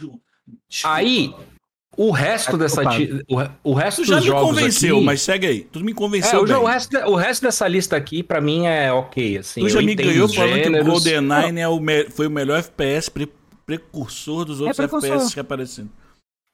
Aí, 0.85 1.35
o 1.97 2.11
resto 2.11 2.53
Tá 2.53 2.57
dessa. 2.59 2.83
O, 3.63 3.71
o 3.71 3.75
resto 3.75 4.03
Tu 4.03 4.09
já 4.09 4.17
dos 4.17 4.25
me 4.25 4.31
jogos 4.31 4.49
convenceu, 4.51 4.97
aqui, 4.97 5.05
mas 5.05 5.21
segue 5.23 5.47
aí. 5.47 5.61
Tu 5.65 5.81
me 5.81 5.93
É, 5.93 5.95
convenceu 5.95 6.43
o, 6.43 6.47
jo- 6.47 6.55
bem. 6.55 6.63
o 6.63 6.67
resto, 6.67 6.97
o 6.99 7.15
resto 7.17 7.43
dessa 7.43 7.67
lista 7.67 7.97
aqui, 7.97 8.23
pra 8.23 8.41
mim, 8.41 8.67
é 8.67 8.93
ok. 8.93 9.39
Assim, 9.39 9.61
Tu 9.63 9.69
já 9.71 9.81
me 9.83 9.95
ganhou 9.95 10.29
falando 10.29 10.63
que 10.63 10.69
o. 10.81 10.85
GoldenEye 10.85 11.61
é 11.61 11.69
o 11.69 11.81
foi 12.11 12.27
o 12.27 12.31
melhor 12.31 12.59
FPS 12.59 13.11
pre- 13.11 13.29
precursor 13.67 14.45
dos 14.45 14.61
outros 14.61 14.77
precursor. 14.77 15.09
FPS 15.11 15.35
que 15.35 15.41
apareceram. 15.41 15.89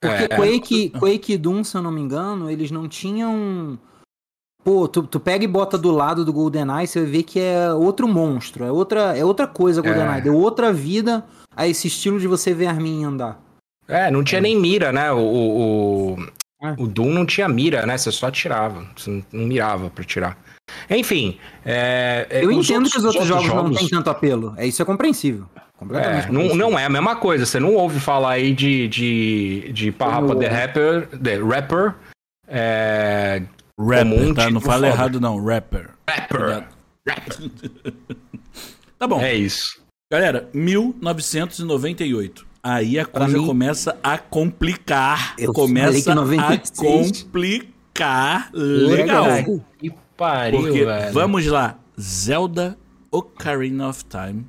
Porque 0.01 0.25
É. 0.25 0.29
Quake, 0.37 0.91
Quake 0.91 1.33
e 1.33 1.39
Doom, 1.39 1.65
se 1.65 1.77
eu 1.77 1.83
não 1.83 1.91
me 1.91 2.01
engano, 2.01 2.51
eles 2.51 2.71
não 2.71 2.89
tinham. 2.89 3.79
Pô, 4.65 4.89
tu, 4.89 5.03
tu 5.03 5.21
pega 5.21 5.45
e 5.45 5.49
bota 5.49 5.77
do 5.77 5.91
lado 5.91 6.25
do 6.25 6.33
GoldenEye, 6.33 6.87
você 6.87 7.01
vai 7.03 7.11
ver 7.11 7.23
que 7.23 7.39
é 7.39 7.71
outro 7.73 8.09
monstro, 8.09 8.65
é 8.65 8.73
outra, 8.73 9.17
é 9.17 9.23
outra 9.25 9.47
coisa 9.47 9.83
GoldenEye, 9.83 10.19
É. 10.19 10.21
deu 10.23 10.35
outra 10.35 10.73
vida 10.73 11.23
a 11.55 11.69
esse 11.69 11.87
estilo 11.87 12.19
de 12.19 12.27
você 12.27 12.55
ver 12.55 12.67
a 12.67 12.71
arminha 12.71 13.09
andar. 13.09 13.39
É, 13.87 14.11
não 14.11 14.25
tinha 14.25 14.41
nem 14.41 14.59
mira, 14.59 14.91
né? 14.91 15.13
O, 15.13 15.19
o, 15.19 16.17
É. 16.63 16.75
o 16.79 16.87
Doom 16.87 17.11
não 17.13 17.27
tinha 17.27 17.47
mira, 17.47 17.85
né? 17.85 17.99
Você 17.99 18.11
só 18.11 18.29
atirava. 18.29 18.87
Você 18.97 19.11
não- 19.11 19.23
não 19.31 19.47
mirava 19.47 19.91
pra 19.91 20.03
tirar. 20.03 20.39
Enfim. 20.89 21.39
é, 21.63 22.27
é, 22.31 22.43
Eu 22.45 22.51
entendo 22.51 22.89
que 22.89 22.97
os 22.97 23.05
outros 23.05 23.27
jogos, 23.27 23.47
não 23.47 23.55
jogos- 23.57 23.79
têm 23.79 23.89
tanto 23.91 24.09
apelo, 24.09 24.55
é 24.57 24.67
isso 24.67 24.81
é 24.81 24.85
compreensível. 24.87 25.45
Completamente 25.77 26.29
É, 26.29 26.33
não, 26.33 26.55
não 26.55 26.79
é 26.79 26.87
a 26.87 26.89
mesma 26.89 27.17
coisa. 27.17 27.45
Você 27.45 27.61
não 27.61 27.75
ouve 27.75 28.01
falar 28.01 28.31
aí 28.31 28.55
de, 28.55 28.89
de, 28.89 29.71
de 29.75 29.93
Parrapa 29.93 30.29
Como- 30.29 30.41
The 30.41 30.49
Rapper, 30.49 31.09
The 31.23 31.37
Rapper, 31.37 31.95
é, 32.49 33.43
Rapper, 33.79 34.05
Comum, 34.05 34.35
tá? 34.35 34.51
Não 34.51 34.61
tipo 34.61 34.71
fala 34.71 34.87
foda. 34.87 34.97
errado, 34.99 35.21
não. 35.21 35.45
Rapper. 35.45 35.91
Rapper. 36.09 36.39
Cuidado. 36.41 36.75
Tá 38.99 39.07
bom. 39.07 39.21
É 39.21 39.35
isso. 39.35 39.83
Galera, 40.13 40.49
1998. 40.55 42.47
Aí 42.63 42.99
a 42.99 43.05
coisa 43.05 43.37
mim- 43.39 43.47
começa 43.47 43.99
a 44.03 44.17
complicar. 44.17 45.35
Eu 45.39 45.53
falei 45.53 45.69
começa 45.69 46.11
que 46.11 46.15
96. 46.15 46.79
a 46.79 47.25
complicar 47.25 48.51
legal. 48.55 49.25
Legal. 49.27 49.65
Que 49.79 49.93
pariu, 50.17 50.61
Porque, 50.61 50.85
velho. 50.85 51.13
vamos 51.13 51.45
lá, 51.47 51.79
Zelda 52.01 52.79
Ocarina 53.11 53.89
of 53.89 54.05
Time, 54.07 54.47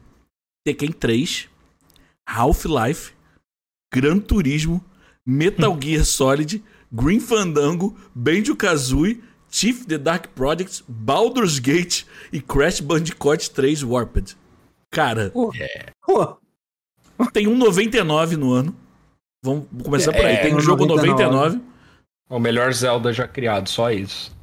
Tekken 0.65 0.91
3, 0.93 1.49
Half-Life, 2.27 3.13
Gran 3.93 4.19
Turismo, 4.19 4.83
Metal 5.25 5.75
Gear 5.81 6.05
Solid, 6.05 6.63
Green 6.91 7.19
Fandango, 7.19 7.95
Banjo-Kazooie, 8.13 9.21
Chief 9.49 9.85
the 9.85 9.97
Dark 9.97 10.29
Projects, 10.35 10.83
Baldur's 10.87 11.59
Gate 11.59 12.05
e 12.31 12.41
Crash 12.41 12.79
Bandicoot 12.81 13.49
3 13.51 13.83
Warped. 13.83 14.35
Cara, 14.91 15.31
pô, 16.05 16.33
tem 17.31 17.47
um 17.47 17.57
99 17.57 18.37
no 18.37 18.51
ano. 18.53 18.75
Vamos 19.43 19.65
começar 19.83 20.11
por 20.11 20.25
aí. 20.25 20.33
É, 20.35 20.41
Tem 20.41 20.55
um 20.55 20.59
jogo 20.59 20.85
99. 20.85 21.57
99. 21.57 21.61
O 22.29 22.39
melhor 22.39 22.73
Zelda 22.73 23.13
já 23.13 23.27
criado, 23.27 23.69
só 23.69 23.91
isso. 23.91 24.35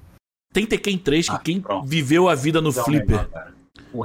Tem 0.52 0.64
Tekken 0.66 0.96
3, 0.98 1.28
que 1.28 1.34
Ah, 1.34 1.38
quem 1.38 1.60
pronto. 1.60 1.86
viveu 1.86 2.28
a 2.28 2.34
vida 2.34 2.60
no 2.60 2.70
Então, 2.70 2.84
Flipper. 2.84 3.28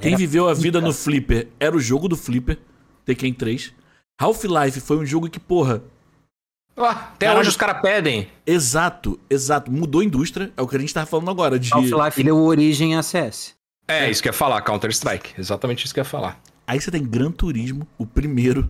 Quem 0.01 0.15
viveu 0.15 0.49
a 0.49 0.53
vida 0.53 0.81
no 0.81 0.91
Flipper 0.93 1.47
era 1.59 1.75
o 1.75 1.79
jogo 1.79 2.07
do 2.07 2.15
Flipper, 2.17 2.57
Tekken 3.05 3.33
3. 3.33 3.73
Half-Life 4.19 4.81
foi 4.81 4.97
um 4.97 5.05
jogo 5.05 5.29
que, 5.29 5.39
porra, 5.39 5.83
até 6.85 7.25
Caralho. 7.25 7.39
hoje 7.39 7.49
os 7.49 7.57
caras 7.57 7.81
pedem. 7.81 8.27
exato, 8.45 9.19
exato, 9.29 9.71
mudou 9.71 10.01
a 10.01 10.03
indústria. 10.05 10.51
É 10.55 10.61
o 10.61 10.67
que 10.67 10.75
a 10.75 10.79
gente 10.79 10.93
tava 10.93 11.05
falando 11.05 11.31
agora. 11.31 11.57
De... 11.59 11.73
Half-Life 11.73 12.23
deu 12.23 12.37
origem 12.37 12.95
a 12.95 13.01
CS. 13.03 13.55
É, 13.87 14.09
isso 14.09 14.21
que 14.21 14.27
eu 14.27 14.31
ia 14.31 14.37
falar, 14.37 14.61
Counter-Strike. 14.61 15.33
Exatamente 15.39 15.85
isso 15.85 15.93
que 15.93 15.99
eu 15.99 16.03
ia 16.03 16.09
falar. 16.09 16.39
Aí 16.67 16.79
você 16.81 16.91
tem 16.91 17.03
Gran 17.03 17.31
Turismo, 17.31 17.87
o 17.97 18.05
primeiro. 18.05 18.69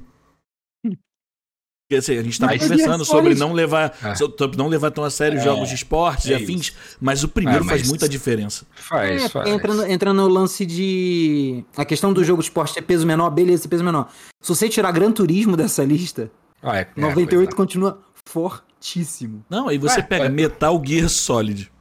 Que, 1.89 1.95
assim, 1.95 2.17
a 2.17 2.21
gente 2.21 2.37
tava 2.37 2.51
Mas- 2.51 2.61
conversando 2.63 2.97
Mas- 2.99 3.07
sobre 3.07 3.33
não 3.33 3.53
levar, 3.53 3.97
É. 4.03 4.13
sobre 4.13 4.57
não 4.57 4.67
levar 4.67 4.91
tão 4.91 5.05
a 5.05 5.09
sério 5.09 5.39
É, 5.39 5.41
jogos 5.43 5.69
de 5.69 5.75
esportes 5.75 6.25
e 6.25 6.33
é 6.33 6.35
afins, 6.35 6.73
mas 6.99 7.23
o 7.23 7.29
primeiro 7.29 7.63
É, 7.63 7.67
faz 7.67 7.81
mas- 7.83 7.89
muita 7.89 8.09
diferença. 8.09 8.65
Faz, 8.75 9.23
É, 9.23 9.29
faz. 9.29 9.49
entra, 9.49 9.73
no, 9.73 9.85
entra 9.87 10.13
no 10.13 10.27
lance 10.27 10.65
de. 10.65 11.63
A 11.77 11.85
questão 11.85 12.11
do 12.11 12.25
jogo 12.25 12.41
de 12.41 12.49
esporte 12.49 12.73
ter 12.73 12.81
peso 12.81 13.07
menor, 13.07 13.29
beleza, 13.29 13.69
peso 13.69 13.85
menor. 13.85 14.09
Se 14.41 14.49
você 14.49 14.67
tirar 14.67 14.91
Gran 14.91 15.13
Turismo 15.13 15.55
dessa 15.55 15.81
lista, 15.85 16.29
Ah, 16.61 16.77
é, 16.77 16.81
é, 16.81 16.87
98 17.01 17.45
pois 17.49 17.53
continua 17.55 17.99
fortíssimo. 18.27 19.43
Não, 19.49 19.67
aí 19.67 19.77
você 19.77 19.99
Ué, 19.99 20.05
pega 20.05 20.23
ué. 20.25 20.29
Metal 20.29 20.81
Gear 20.85 21.09
Solid. 21.09 21.71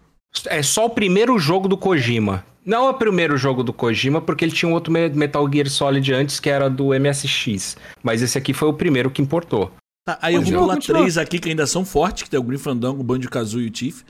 é. 0.49 0.59
É 0.59 0.63
só 0.63 0.87
o 0.87 0.91
primeiro 0.91 1.39
jogo 1.39 1.67
do 1.69 1.77
Kojima. 1.77 2.45
Não 2.65 2.87
é 2.87 2.91
o 2.91 2.95
primeiro 2.95 3.37
jogo 3.37 3.63
do 3.63 3.73
Kojima, 3.73 4.21
porque 4.21 4.45
ele 4.45 4.53
tinha 4.53 4.69
um 4.69 4.73
outro 4.73 4.93
Me- 4.93 5.09
Metal 5.11 5.49
Gear 5.51 5.69
Solid 5.71 6.13
antes, 6.13 6.41
que 6.41 6.51
era 6.51 6.69
do 6.69 6.89
MSX. 6.93 7.77
Mas 8.03 8.23
esse 8.23 8.37
aqui 8.37 8.53
foi 8.53 8.69
o 8.69 8.73
primeiro 8.75 9.11
que 9.11 9.23
importou. 9.23 9.73
Tá, 10.05 10.19
aí 10.21 10.35
eu 10.35 10.41
vou 10.41 10.51
Continua, 10.51 10.77
pular 10.77 11.01
três 11.01 11.17
aqui 11.19 11.39
que 11.39 11.49
ainda 11.49 11.67
são 11.67 11.85
fortes, 11.85 12.25
que 12.25 12.31
tem 12.31 12.39
o 12.39 12.43
Grim 12.43 12.59
Fandango, 12.59 13.01
o 13.01 13.05
Banjo 13.05 13.29
Kazooie 13.31 13.67
e 13.67 13.71
o 13.71 13.77
Chief, 13.77 14.03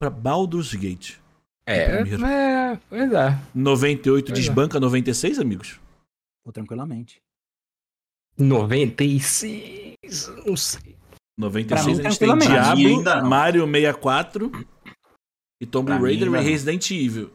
pra 0.00 0.10
Baldur's 0.10 0.72
Gate. 0.74 1.14
É, 1.66 2.02
primeiro. 2.02 2.24
é, 2.26 2.78
pois 2.88 3.12
é. 3.12 3.38
98 3.54 4.26
Pois 4.26 4.38
é. 4.38 4.40
desbanca 4.40 4.78
96, 4.80 5.38
amigos? 5.38 5.80
Pô, 6.44 6.52
tranquilamente. 6.52 7.20
96, 8.36 10.32
não 10.46 10.56
sei. 10.56 10.94
96 11.38 11.98
mim, 11.98 12.06
a 12.06 12.10
gente 12.10 12.18
tem 12.18 12.32
mim 12.32 12.38
Diablo, 12.38 12.86
ainda 12.86 13.20
não. 13.22 13.28
Mario 13.28 13.66
64 13.66 14.52
e 15.60 15.66
Tomb 15.66 15.86
Pra 15.86 15.96
mim 15.98 16.02
Raider 16.04 16.28
ainda 16.28 16.40
e. 16.42 16.44
Resident 16.44 16.90
Evil. 16.90 17.30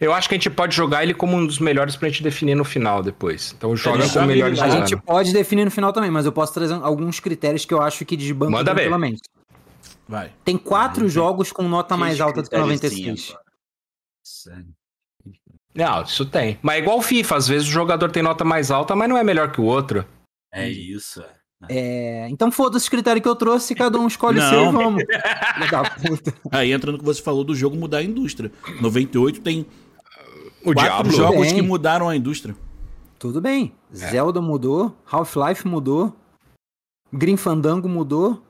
Eu 0.00 0.12
acho 0.12 0.28
que 0.28 0.34
a 0.34 0.38
gente 0.38 0.48
pode 0.50 0.74
jogar 0.76 1.02
ele 1.02 1.12
como 1.12 1.36
um 1.36 1.44
dos 1.44 1.58
melhores 1.58 1.96
pra 1.96 2.08
gente 2.08 2.22
definir 2.22 2.54
no 2.54 2.64
final 2.64 3.02
depois. 3.02 3.52
Então 3.56 3.76
joga 3.76 4.04
Ele 4.04 4.12
com 4.12 4.22
melhores 4.22 4.60
A 4.60 4.68
gente 4.70 4.96
pode 4.96 5.32
definir 5.32 5.64
no 5.64 5.70
final 5.72 5.92
também, 5.92 6.10
mas 6.10 6.24
eu 6.24 6.30
posso 6.32 6.54
trazer 6.54 6.74
alguns 6.74 7.18
critérios 7.18 7.64
que 7.64 7.74
eu 7.74 7.82
acho 7.82 8.04
que 8.04 8.16
desbancam 8.16 8.52
Manda 8.52 8.72
tranquilamente. 8.72 9.22
Vai. 10.08 10.32
Tem 10.44 10.56
quatro 10.56 11.04
Uhum. 11.04 11.08
jogos 11.10 11.50
com 11.52 11.64
nota 11.64 11.96
mais 11.96 12.20
alta 12.20 12.42
do 12.42 12.48
que 12.48 12.56
critériozinho 12.56 12.90
96. 12.92 13.30
agora. 13.30 13.44
Sério. 14.24 14.66
Não, 15.74 16.02
isso 16.02 16.24
tem. 16.26 16.58
Mas 16.62 16.76
é 16.76 16.78
igual 16.78 16.98
o 16.98 17.02
FIFA, 17.02 17.36
às 17.36 17.48
vezes 17.48 17.68
o 17.68 17.70
jogador 17.70 18.10
tem 18.10 18.22
nota 18.22 18.44
mais 18.44 18.70
alta, 18.70 18.94
mas 18.96 19.08
não 19.08 19.16
é 19.18 19.24
melhor 19.24 19.50
que 19.52 19.60
o 19.60 19.64
outro. 19.64 20.04
É 20.62 20.68
isso, 20.70 21.22
é. 21.22 21.38
É, 21.68 22.28
então 22.30 22.52
foda-se 22.52 22.84
os 22.84 22.88
critérios 22.88 23.20
que 23.20 23.28
eu 23.28 23.34
trouxe, 23.34 23.74
cada 23.74 23.98
um 23.98 24.06
escolhe 24.06 24.38
o 24.38 24.48
seu 24.48 24.66
e 24.68 24.72
vamos. 24.72 25.02
Filha 25.54 25.70
da 25.70 25.90
puta. 25.90 26.34
Aí 26.52 26.70
entra 26.72 26.92
no 26.92 26.98
que 26.98 27.04
você 27.04 27.20
falou 27.20 27.42
do 27.42 27.52
jogo 27.54 27.76
mudar 27.76 27.98
a 27.98 28.02
indústria. 28.04 28.52
98 28.80 29.40
tem 29.40 29.66
O 30.64 30.72
quatro 30.72 30.82
Diablo. 30.82 31.12
jogos 31.12 31.46
Bem. 31.48 31.54
que 31.56 31.62
mudaram 31.62 32.08
a 32.08 32.14
indústria. 32.14 32.54
Tudo 33.18 33.40
bem. 33.40 33.72
É. 33.92 33.96
Zelda 33.96 34.40
mudou, 34.40 34.96
Half-Life 35.10 35.66
mudou, 35.66 36.14
Green 37.12 37.36
Fandango 37.36 37.88
mudou. 37.88 38.40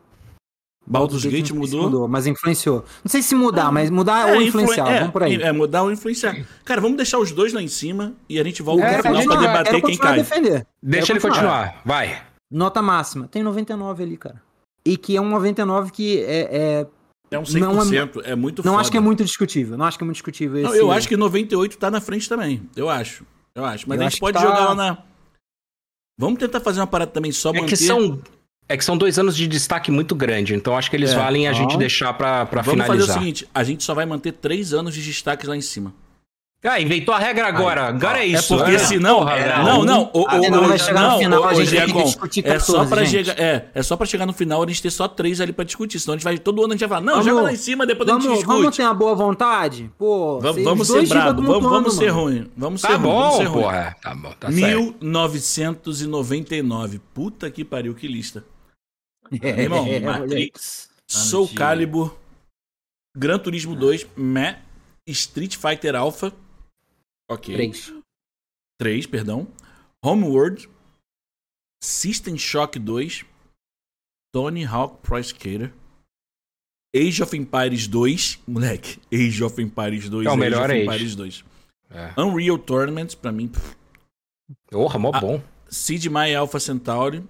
Baldur's 0.90 1.24
Gate 1.24 1.35
Gate 1.35 1.51
não 1.53 1.66
se 1.66 1.77
mudou. 1.77 2.09
mas 2.09 2.27
influenciou. 2.27 2.85
Não 3.05 3.09
sei 3.11 3.20
se 3.22 3.35
mudar, 3.35 3.70
mas 3.70 3.90
mudar 3.90 4.29
ou 4.29 4.40
influ- 4.42 4.61
influenciar. 4.62 4.88
é, 4.90 4.98
vamos 5.01 5.12
por 5.12 5.22
aí. 5.22 5.35
É, 5.42 5.53
mudar 5.53 5.83
ou 5.83 5.92
influenciar. 5.92 6.37
Cara, 6.64 6.81
vamos 6.81 6.96
deixar 6.96 7.18
os 7.18 7.31
dois 7.33 7.53
lá 7.53 7.61
em 7.62 7.68
cima 7.68 8.14
e 8.29 8.38
a 8.40 8.44
gente 8.44 8.62
volta 8.62 8.85
É, 8.85 8.96
no 8.96 9.03
final 9.03 9.03
pra 9.03 9.22
continuar, 9.22 9.40
debater 9.40 9.72
quem 9.72 9.81
continuar 9.83 10.09
cai. 10.09 10.18
defender. 10.18 10.66
Deixa 10.83 11.12
ele 11.12 11.20
continuar. 11.20 11.81
Vai. 11.85 12.22
Nota 12.51 12.81
máxima. 12.81 13.29
Tem 13.29 13.42
99 13.42 14.03
ali, 14.03 14.16
cara. 14.16 14.40
E 14.85 14.96
que 14.96 15.16
é 15.16 15.20
um 15.20 15.29
99 15.29 15.90
que 15.92 16.20
é, 16.22 16.48
é- 16.51 16.87
É 17.31 17.38
um 17.38 17.42
Não 17.61 17.74
100%. 17.83 18.22
é, 18.24 18.35
muito 18.35 18.62
não 18.64 18.72
foda. 18.72 18.81
acho 18.81 18.90
que 18.90 18.96
é 18.96 19.01
muito 19.01 19.22
discutível. 19.22 19.77
Não 19.77 19.85
acho 19.85 19.98
que 19.98 20.03
é 20.03 20.07
muito 20.07 20.14
discutível 20.16 20.62
Não, 20.62 20.70
esse- 20.70 20.79
eu 20.81 20.90
acho 20.90 21.07
que 21.07 21.14
98 21.14 21.77
tá 21.77 21.90
na 21.90 22.01
frente 22.01 22.27
também. 22.27 22.62
Eu 22.74 22.88
acho. 22.88 23.22
Eu 23.55 23.66
acho. 23.66 23.87
Mas 23.87 24.01
Eu 24.01 24.07
a 24.07 24.09
gente 24.09 24.18
pode 24.18 24.38
tá- 24.38 24.42
jogar 24.42 24.64
lá 24.68 24.74
na. 24.74 24.98
Vamos 26.18 26.38
tentar 26.38 26.61
fazer 26.61 26.81
uma 26.81 26.87
parada 26.87 27.11
também 27.11 27.31
só 27.31 27.51
É 27.51 27.53
manter. 27.55 27.66
que 27.68 27.77
são. 27.77 28.18
É 28.68 28.76
que 28.76 28.85
são 28.85 28.96
dois 28.98 29.18
anos 29.18 29.35
de 29.37 29.46
destaque 29.46 29.90
muito 29.90 30.14
grande, 30.14 30.54
então 30.54 30.76
acho 30.76 30.90
que 30.90 30.96
eles 30.96 31.12
É. 31.12 31.16
valem 31.16 31.48
a 31.48 31.52
gente 31.54 31.74
Ó. 31.74 31.78
deixar 31.78 32.12
pra, 32.12 32.44
pra 32.44 32.61
Vamos 32.62 32.81
fazer 32.87 32.90
o 32.90 32.92
finalizar. 33.07 33.18
seguinte: 33.18 33.48
a 33.54 33.64
gente 33.64 33.83
só 33.83 33.94
vai 33.94 34.04
manter 34.04 34.33
três 34.33 34.74
anos 34.74 34.94
de 34.94 35.02
destaque 35.02 35.46
lá 35.46 35.57
em 35.57 35.62
cima. 35.62 35.94
Ah, 36.64 36.81
inventou 36.81 37.14
a 37.14 37.18
regra 37.20 37.46
agora. 37.46 37.87
agora 37.87 38.18
é 38.18 38.26
isso. 38.26 38.52
é 38.54 38.57
porque 38.59 38.72
né? 38.72 38.78
senão. 38.78 39.28
Era 39.28 39.62
não, 39.62 39.85
não. 39.85 40.11
O, 40.12 40.22
o, 40.26 40.42
final 40.42 40.64
o- 40.64 40.68
vai 40.68 40.76
chegar 40.78 41.02
no 41.02 41.09
não, 41.11 41.18
final, 41.18 41.40
o- 41.40 41.44
a 41.46 41.54
gente 41.54 41.70
que 41.70 41.76
é 42.48 42.59
só 42.59 42.72
14, 42.72 42.90
pra 42.90 43.04
gente. 43.04 43.26
chegar, 43.28 43.40
é, 43.40 43.68
é 43.72 43.81
só 43.83 43.96
pra 43.96 44.04
chegar 44.04 44.26
no 44.26 44.33
final 44.33 44.64
a 44.64 44.66
gente 44.66 44.83
ter 44.83 44.90
só 44.90 45.07
três 45.07 45.40
ali 45.40 45.52
pra 45.52 45.64
discutir. 45.64 46.00
Senão 46.00 46.14
a 46.14 46.16
gente 46.16 46.24
vai. 46.24 46.37
Todo 46.37 46.61
ano 46.64 46.72
a 46.72 46.76
gente 46.76 46.81
vai 46.81 46.88
falar, 46.88 47.00
não, 47.00 47.12
Vamos- 47.12 47.26
joga 47.26 47.42
lá 47.42 47.52
em 47.52 47.57
cima, 47.57 47.87
depois 47.87 48.11
a 48.11 48.14
gente 48.14 48.22
Vamos, 48.24 48.38
discute. 48.38 48.59
vamos 48.61 48.76
ter 48.76 48.83
uma 48.83 48.94
boa 48.94 49.14
vontade? 49.14 49.88
Pô, 49.96 50.40
Vamos, 50.40 50.64
vamos 50.64 50.88
ser 50.88 51.07
brabo, 51.07 51.42
vamos, 51.42 51.70
vamos 51.70 51.94
ser 51.94 52.09
ruim. 52.09 52.50
Vamos 52.57 52.81
ser 52.81 52.88
Tá 52.88 52.96
ruim, 52.96 53.09
vamos 53.12 53.37
ser 53.37 53.44
bom, 53.44 53.50
ruim. 53.52 53.62
porra. 53.62 53.96
Tá 54.02 54.14
bom, 54.16 54.33
tá 54.40 54.50
certo. 54.52 54.94
1999. 55.00 57.00
Puta 57.14 57.48
que 57.50 57.64
pariu, 57.64 57.94
que 57.94 58.09
lista. 58.09 58.44
É, 59.43 59.62
Irmão, 59.62 59.87
é, 59.88 60.01
Matrix. 60.01 60.91
Soul 61.07 61.45
ano 61.45 61.51
de- 61.53 61.57
Calibur, 61.57 62.19
Gran 63.17 63.38
Turismo 63.38 63.75
2, 63.75 64.07
Meh, 64.17 64.61
Street 65.07 65.57
Fighter 65.57 65.95
Alpha. 65.97 66.33
Ok. 67.31 67.55
Três. 67.55 67.93
3, 68.81 69.07
perdão. 69.07 69.49
Homeworld, 70.05 70.69
System 71.83 72.37
Shock 72.37 72.79
2, 72.79 73.25
Tony 74.33 74.64
Hawk 74.64 74.99
Pro 75.03 75.19
Skater, 75.19 75.73
Age 76.95 77.23
of 77.23 77.37
Empires 77.37 77.87
2, 77.88 78.41
moleque, 78.47 79.01
Age 79.12 79.43
of 79.45 79.61
Empires 79.61 80.09
2, 80.09 80.27
É 80.27 80.29
o 80.29 80.33
Age 80.33 80.41
melhor 80.41 80.64
of 80.67 80.73
Age. 80.73 80.83
Empires 80.83 81.14
2. 81.14 81.45
É. 81.91 82.21
Unreal 82.21 82.59
Tournament, 82.59 83.14
pra 83.17 83.33
mim, 83.33 83.51
Porra, 84.71 84.99
mó 84.99 85.11
Ah, 85.12 85.21
bom. 85.21 85.43
Sid 85.69 86.09
My 86.09 86.35
Alpha 86.35 86.59
Centauri, 86.61 87.23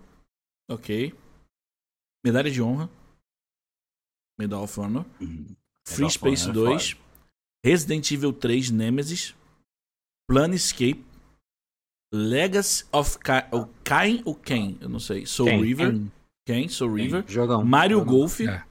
ok. 0.68 1.12
Medalha 2.24 2.50
de 2.50 2.60
Honra, 2.62 2.90
Medal 4.38 4.62
of 4.64 4.78
Honor, 4.80 5.04
Uhum. 5.20 5.46
Free 5.86 6.04
of 6.04 6.14
Space 6.14 6.44
Honor 6.48 6.66
é 6.66 6.70
2, 6.70 6.96
Resident 7.64 8.10
Evil 8.10 8.32
3 8.32 8.70
Nemesis, 8.70 9.34
Planescape, 10.28 11.04
Legacy 12.12 12.84
of 12.92 13.18
Ka 13.18 13.48
o 13.52 13.66
Kain 13.84 14.22
ou 14.24 14.34
Ken, 14.34 14.76
eu 14.80 14.88
não 14.88 15.00
sei, 15.00 15.26
Soul 15.26 15.48
Ken. 15.48 15.60
River, 15.62 16.00
Ken, 16.46 16.68
Soul 16.68 16.94
River, 16.94 17.24
Jogão. 17.28 17.64
Mario 17.64 17.98
Jogão. 17.98 18.14
Golf, 18.18 18.40
É. 18.40 18.64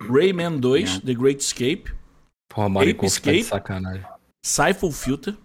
Rayman 0.00 0.58
2, 0.58 0.96
É. 0.96 1.00
The 1.00 1.14
Great 1.14 1.42
Escape, 1.42 1.92
Porra, 2.48 2.68
Mario 2.68 2.90
Ape 2.92 3.00
Golf 3.00 3.14
tá 3.20 3.30
de 3.30 3.38
Escape. 3.38 3.44
sacanagem. 3.62 4.06
Siphon 4.44 4.90
Filter. 4.92 5.36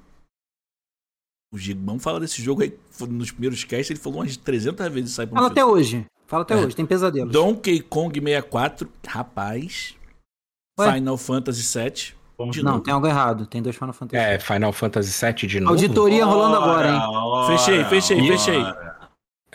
O 1.54 1.58
Gigmão 1.58 2.00
fala 2.00 2.20
desse 2.20 2.42
jogo 2.42 2.64
aí 2.64 2.78
nos 3.10 3.32
primeiros 3.32 3.64
casts, 3.64 3.90
ele 3.92 4.00
falou 4.00 4.20
umas 4.20 4.36
300 4.38 4.92
vezes 4.92 5.12
Siphon 5.12 5.36
Fala 5.36 5.48
Filter. 5.48 5.64
até 5.64 5.66
hoje. 5.66 6.06
Fala 6.28 6.44
até 6.44 6.54
É. 6.56 6.58
hoje. 6.58 6.76
Tem 6.76 6.86
pesadelos. 6.86 7.32
Donkey 7.32 7.80
Kong 7.82 8.20
64, 8.20 8.90
rapaz. 9.08 9.96
Ué? 10.80 10.94
Final 10.94 11.18
Fantasy 11.18 11.64
7. 11.64 12.16
Vamos 12.38 12.56
De 12.56 12.62
Não, 12.64 12.74
novo. 12.74 12.84
tem 12.84 12.94
algo 12.94 13.08
errado. 13.08 13.46
Tem 13.46 13.62
dois 13.62 13.76
Final 13.78 13.94
Fantasy. 13.94 14.22
É, 14.22 14.38
Final 14.40 14.74
Fantasy 14.74 15.26
VII 15.26 15.48
de 15.48 15.60
novo. 15.62 15.74
Auditoria 15.74 16.26
rolando 16.26 16.58
agora, 16.58 16.90
hein? 16.90 17.00
Ora, 17.02 17.58
Fechei, 17.58 17.84
fechei, 17.86 18.18
ora. 18.18 18.38
fechei. 18.38 18.64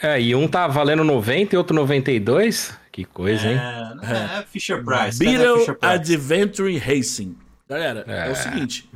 É, 0.02 0.18
e 0.20 0.34
um 0.34 0.48
tá 0.48 0.66
valendo 0.66 1.04
90 1.04 1.54
e 1.54 1.58
outro 1.58 1.76
92. 1.76 2.74
Que 2.90 3.04
coisa, 3.04 3.46
hein? 3.48 3.58
É, 4.02 4.38
é 4.40 4.42
Fisher 4.46 4.82
Price. 4.82 5.18
cadê 5.18 5.36
a 5.36 5.38
Beetle 5.38 5.58
Fisher 5.58 5.74
Price? 5.78 5.94
Adventure 5.94 6.78
Racing. 6.78 7.36
Galera, 7.68 8.04
é. 8.08 8.28
É. 8.28 8.32
o 8.32 8.34
seguinte. 8.36 8.88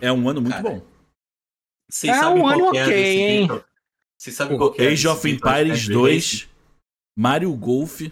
É 0.00 0.10
um 0.10 0.26
ano 0.28 0.40
muito 0.40 0.54
Cara, 0.56 0.68
bom. 0.70 0.82
Vocês 1.90 2.16
É 2.16 2.18
sabem 2.18 2.38
um 2.38 2.42
qual 2.42 2.52
ano 2.54 2.70
que 2.72 2.78
é 2.78 2.82
ok, 2.84 3.18
hein? 3.20 3.62
Vocês 4.18 4.34
sabem 4.34 4.56
qual 4.56 4.72
que 4.72 4.82
é 4.82 4.88
Age 4.88 5.06
of 5.08 5.30
Empires 5.30 5.72
Adventure 5.82 5.92
2. 5.92 6.48
Mario 7.16 7.54
Golf. 7.56 8.02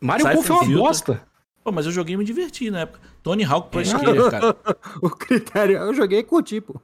Mario 0.00 0.26
Golf 0.32 0.48
é 0.48 0.52
uma 0.52 0.60
Filter. 0.64 0.78
bosta. 0.78 1.28
Pô, 1.62 1.72
mas 1.72 1.84
eu 1.84 1.92
joguei 1.92 2.14
e 2.14 2.16
me 2.16 2.24
diverti 2.24 2.70
na 2.70 2.80
época. 2.80 3.00
Tony 3.22 3.44
Hawk 3.44 3.66
É. 3.66 3.70
Pro 3.70 3.80
Skater, 3.82 4.30
cara. 4.30 4.56
o 5.02 5.10
critério. 5.10 5.76
Eu 5.76 5.92
joguei 5.94 6.20
e 6.20 6.24
curti, 6.24 6.60
pô. 6.60 6.80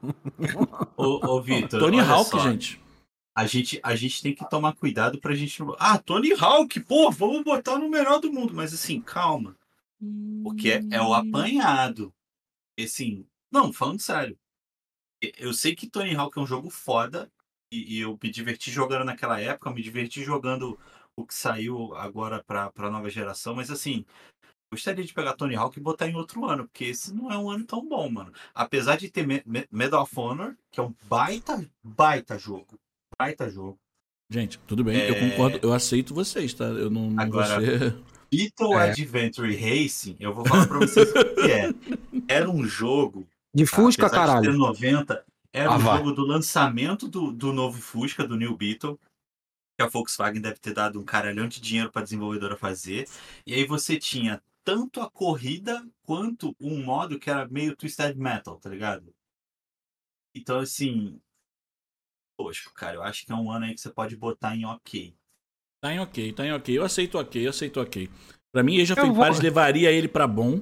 Ô, 0.96 1.26
ô 1.34 1.40
Vitor, 1.40 1.80
Tony 1.80 1.98
olha 1.98 2.10
Hawk, 2.10 2.30
só. 2.30 2.38
gente. 2.40 2.80
A 3.34 3.46
gente, 3.46 3.80
a 3.82 3.94
gente 3.94 4.22
tem 4.22 4.34
que 4.34 4.48
tomar 4.48 4.74
cuidado 4.74 5.18
pra 5.20 5.34
gente 5.34 5.62
não... 5.62 5.76
Ah, 5.78 5.98
Tony 5.98 6.32
Hawk, 6.32 6.80
pô, 6.80 7.10
vamos 7.10 7.44
botar 7.44 7.78
no 7.78 7.88
melhor 7.88 8.18
do 8.18 8.32
mundo. 8.32 8.54
Mas 8.54 8.72
assim, 8.74 9.00
calma. 9.00 9.56
Porque 10.42 10.70
é, 10.70 10.82
é 10.90 11.00
o 11.02 11.14
apanhado. 11.14 12.12
E, 12.78 12.84
Assim, 12.84 13.26
não, 13.50 13.72
falando 13.72 14.00
sério. 14.00 14.38
Eu 15.38 15.52
sei 15.54 15.74
que 15.74 15.88
Tony 15.88 16.14
Hawk 16.14 16.38
é 16.38 16.42
um 16.42 16.46
jogo 16.46 16.68
foda 16.70 17.30
e, 17.72 17.96
e 17.96 18.00
eu 18.00 18.18
me 18.22 18.30
diverti 18.30 18.70
jogando 18.70 19.04
naquela 19.04 19.40
época, 19.40 19.70
me 19.70 19.82
diverti 19.82 20.22
jogando 20.22 20.78
que 21.24 21.34
saiu 21.34 21.94
agora 21.94 22.42
pra, 22.44 22.70
pra 22.70 22.90
nova 22.90 23.08
geração, 23.08 23.54
mas 23.54 23.70
assim, 23.70 24.04
gostaria 24.72 25.04
de 25.04 25.14
pegar 25.14 25.32
Tony 25.34 25.54
Hawk 25.54 25.78
e 25.78 25.82
botar 25.82 26.08
em 26.08 26.14
outro 26.16 26.44
ano, 26.44 26.64
porque 26.64 26.84
esse 26.84 27.14
não 27.14 27.30
é 27.30 27.38
um 27.38 27.50
ano 27.50 27.64
tão 27.64 27.86
bom, 27.88 28.08
mano. 28.10 28.32
Apesar 28.54 28.96
de 28.96 29.08
ter 29.10 29.26
Me- 29.26 29.42
Me- 29.46 29.66
Medal 29.70 30.02
of 30.02 30.12
Honor, 30.18 30.54
que 30.70 30.80
é 30.80 30.82
um 30.82 30.92
baita, 31.08 31.64
baita 31.82 32.38
jogo. 32.38 32.78
Baita 33.18 33.48
jogo. 33.48 33.78
Gente, 34.30 34.58
tudo 34.66 34.82
bem, 34.84 34.98
eu 34.98 35.14
É. 35.14 35.30
concordo, 35.30 35.58
eu 35.62 35.72
aceito 35.72 36.12
vocês, 36.12 36.52
tá? 36.52 36.64
Eu 36.64 36.90
não, 36.90 37.10
não 37.10 37.30
vou 37.30 37.40
Agora- 37.40 37.60
ser... 37.60 37.96
Beetle 38.28 38.74
É. 38.74 38.90
Adventure 38.90 39.54
Racing, 39.54 40.16
eu 40.18 40.34
vou 40.34 40.44
falar 40.44 40.66
pra 40.66 40.78
vocês 40.80 41.08
o 41.08 41.12
que 41.36 41.50
é. 41.50 41.70
Era 42.26 42.50
um 42.50 42.64
jogo 42.64 43.24
De 43.54 43.64
Fusca, 43.64 44.06
apesar 44.06 44.24
de 44.24 44.28
caralho. 44.32 44.50
ter 44.50 44.58
90, 44.58 45.24
era 45.52 45.70
Ah, 45.70 45.76
um 45.76 45.78
vá. 45.78 45.96
jogo 45.96 46.10
do 46.12 46.26
lançamento 46.26 47.06
do, 47.06 47.30
do 47.30 47.52
novo 47.52 47.80
Fusca, 47.80 48.26
do 48.26 48.36
New 48.36 48.56
Beetle. 48.56 48.98
Que 49.76 49.82
a 49.82 49.88
Volkswagen 49.88 50.40
deve 50.40 50.58
ter 50.58 50.72
dado 50.72 50.98
um 50.98 51.04
caralhão 51.04 51.46
de 51.46 51.60
dinheiro 51.60 51.92
pra 51.92 52.02
desenvolvedora 52.02 52.56
fazer. 52.56 53.06
E 53.46 53.52
aí 53.52 53.64
você 53.66 53.98
tinha 53.98 54.42
tanto 54.64 55.00
a 55.00 55.10
corrida 55.10 55.86
quanto 56.02 56.56
um 56.58 56.82
modo 56.82 57.18
que 57.18 57.28
era 57.28 57.46
meio 57.46 57.76
Twisted 57.76 58.16
Metal, 58.16 58.56
tá 58.58 58.70
ligado? 58.70 59.14
Então, 60.34 60.58
assim. 60.58 61.20
Poxa, 62.38 62.70
cara, 62.74 62.96
eu 62.96 63.02
acho 63.02 63.24
que 63.24 63.32
é 63.32 63.34
um 63.34 63.50
ano 63.50 63.66
aí 63.66 63.74
que 63.74 63.80
você 63.80 63.90
pode 63.90 64.16
botar 64.16 64.56
em 64.56 64.64
ok. 64.64 65.14
Tá 65.82 65.92
em 65.92 66.00
ok, 66.00 66.32
tá 66.32 66.46
em 66.46 66.52
ok. 66.52 66.76
Eu 66.76 66.84
aceito 66.84 67.18
ok, 67.18 67.46
eu 67.46 67.50
aceito 67.50 67.80
ok. 67.80 68.10
Pra 68.52 68.62
mim, 68.62 68.80
Age 68.80 68.92
of 68.92 69.00
vou- 69.02 69.10
Empires 69.10 69.40
levaria 69.40 69.92
ele 69.92 70.08
pra 70.08 70.26
bom. 70.26 70.60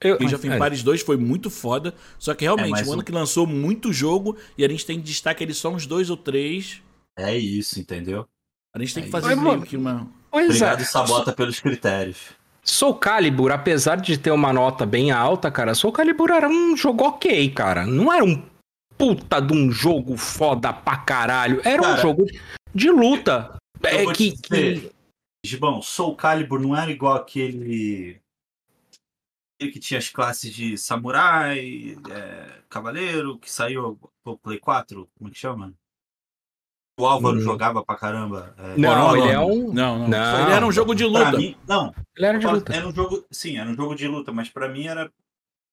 Eu, 0.00 0.16
Age 0.16 0.34
of 0.34 0.48
é, 0.48 0.54
Empires 0.54 0.82
2 0.82 1.02
foi 1.02 1.16
muito 1.16 1.50
foda. 1.50 1.94
Só 2.18 2.34
que 2.34 2.44
realmente, 2.44 2.70
mas 2.70 2.88
um 2.88 2.94
ano 2.94 3.04
que 3.04 3.12
lançou 3.12 3.46
muito 3.46 3.92
jogo 3.92 4.36
e 4.58 4.64
a 4.64 4.68
gente 4.68 4.84
tem 4.84 4.98
de 4.98 5.04
destaque 5.06 5.44
ele 5.44 5.54
só 5.54 5.70
uns 5.70 5.86
dois 5.86 6.10
ou 6.10 6.16
três. 6.16 6.82
É 7.16 7.36
isso, 7.36 7.78
entendeu? 7.80 8.28
A 8.74 8.78
gente 8.78 8.94
tem 8.94 9.02
que 9.02 9.08
É 9.08 9.12
fazer 9.12 9.32
isso. 9.32 9.42
meio 9.42 9.62
que 9.62 9.76
uma. 9.76 10.08
Pois 10.30 10.46
Obrigado, 10.46 10.80
é. 10.82 10.84
Sabota, 10.84 11.32
pelos 11.32 11.58
critérios. 11.60 12.18
Soul 12.62 12.94
Calibur, 12.96 13.50
apesar 13.50 13.96
de 13.96 14.16
ter 14.18 14.30
uma 14.30 14.52
nota 14.52 14.86
bem 14.86 15.10
alta, 15.10 15.50
cara, 15.50 15.74
Soul 15.74 15.92
Calibur 15.92 16.30
era 16.30 16.48
um 16.48 16.76
jogo 16.76 17.04
ok, 17.04 17.50
cara. 17.50 17.84
Não 17.86 18.12
era 18.12 18.24
um 18.24 18.40
puta 18.96 19.40
de 19.40 19.52
um 19.54 19.72
jogo 19.72 20.16
foda 20.16 20.72
pra 20.72 20.98
caralho. 20.98 21.60
Era 21.64 21.80
um 21.82 21.84
Cara, 21.86 22.02
jogo 22.02 22.26
de 22.74 22.90
luta. 22.90 23.56
eu 23.82 24.10
É 24.10 24.12
que, 24.14 24.32
dizer, 24.32 24.80
que- 24.80 24.92
Gibão, 25.44 25.80
Soul 25.80 26.14
Calibur 26.14 26.60
não 26.60 26.76
era 26.76 26.90
igual 26.90 27.16
aquele. 27.16 28.20
Aquele 29.58 29.72
que 29.72 29.80
tinha 29.80 29.98
as 29.98 30.08
classes 30.10 30.54
de 30.54 30.76
samurai, 30.78 31.96
é, 32.10 32.60
cavaleiro, 32.68 33.38
que 33.38 33.50
saiu 33.50 33.98
pro 34.22 34.38
Play 34.38 34.58
4, 34.58 35.08
como 35.18 35.28
é 35.28 35.32
que 35.32 35.38
chama? 35.38 35.72
O 37.00 37.06
Álvaro 37.06 37.38
Hum. 37.38 37.40
jogava 37.40 37.84
pra 37.84 37.96
caramba. 37.96 38.54
é, 38.58 38.76
Não, 38.76 39.16
ele 39.16 39.28
é 39.28 39.40
um- 39.40 39.72
Não, 39.72 39.98
não. 40.00 40.08
Não. 40.08 40.40
Ele 40.42 40.52
era 40.52 40.66
um 40.66 40.72
jogo 40.72 40.94
de 40.94 41.04
luta. 41.04 41.32
mim, 41.36 41.56
não, 41.66 41.94
Ele 42.16 42.26
era 42.26 42.38
de 42.38 42.46
luta. 42.46 42.74
era 42.74 42.86
um 42.88 42.94
jogo. 42.94 43.24
Sim, 43.30 43.56
era 43.58 43.68
um 43.70 43.74
jogo 43.74 43.94
de 43.94 44.06
luta, 44.06 44.32
mas 44.32 44.48
pra 44.48 44.68
mim 44.68 44.86
era 44.86 45.10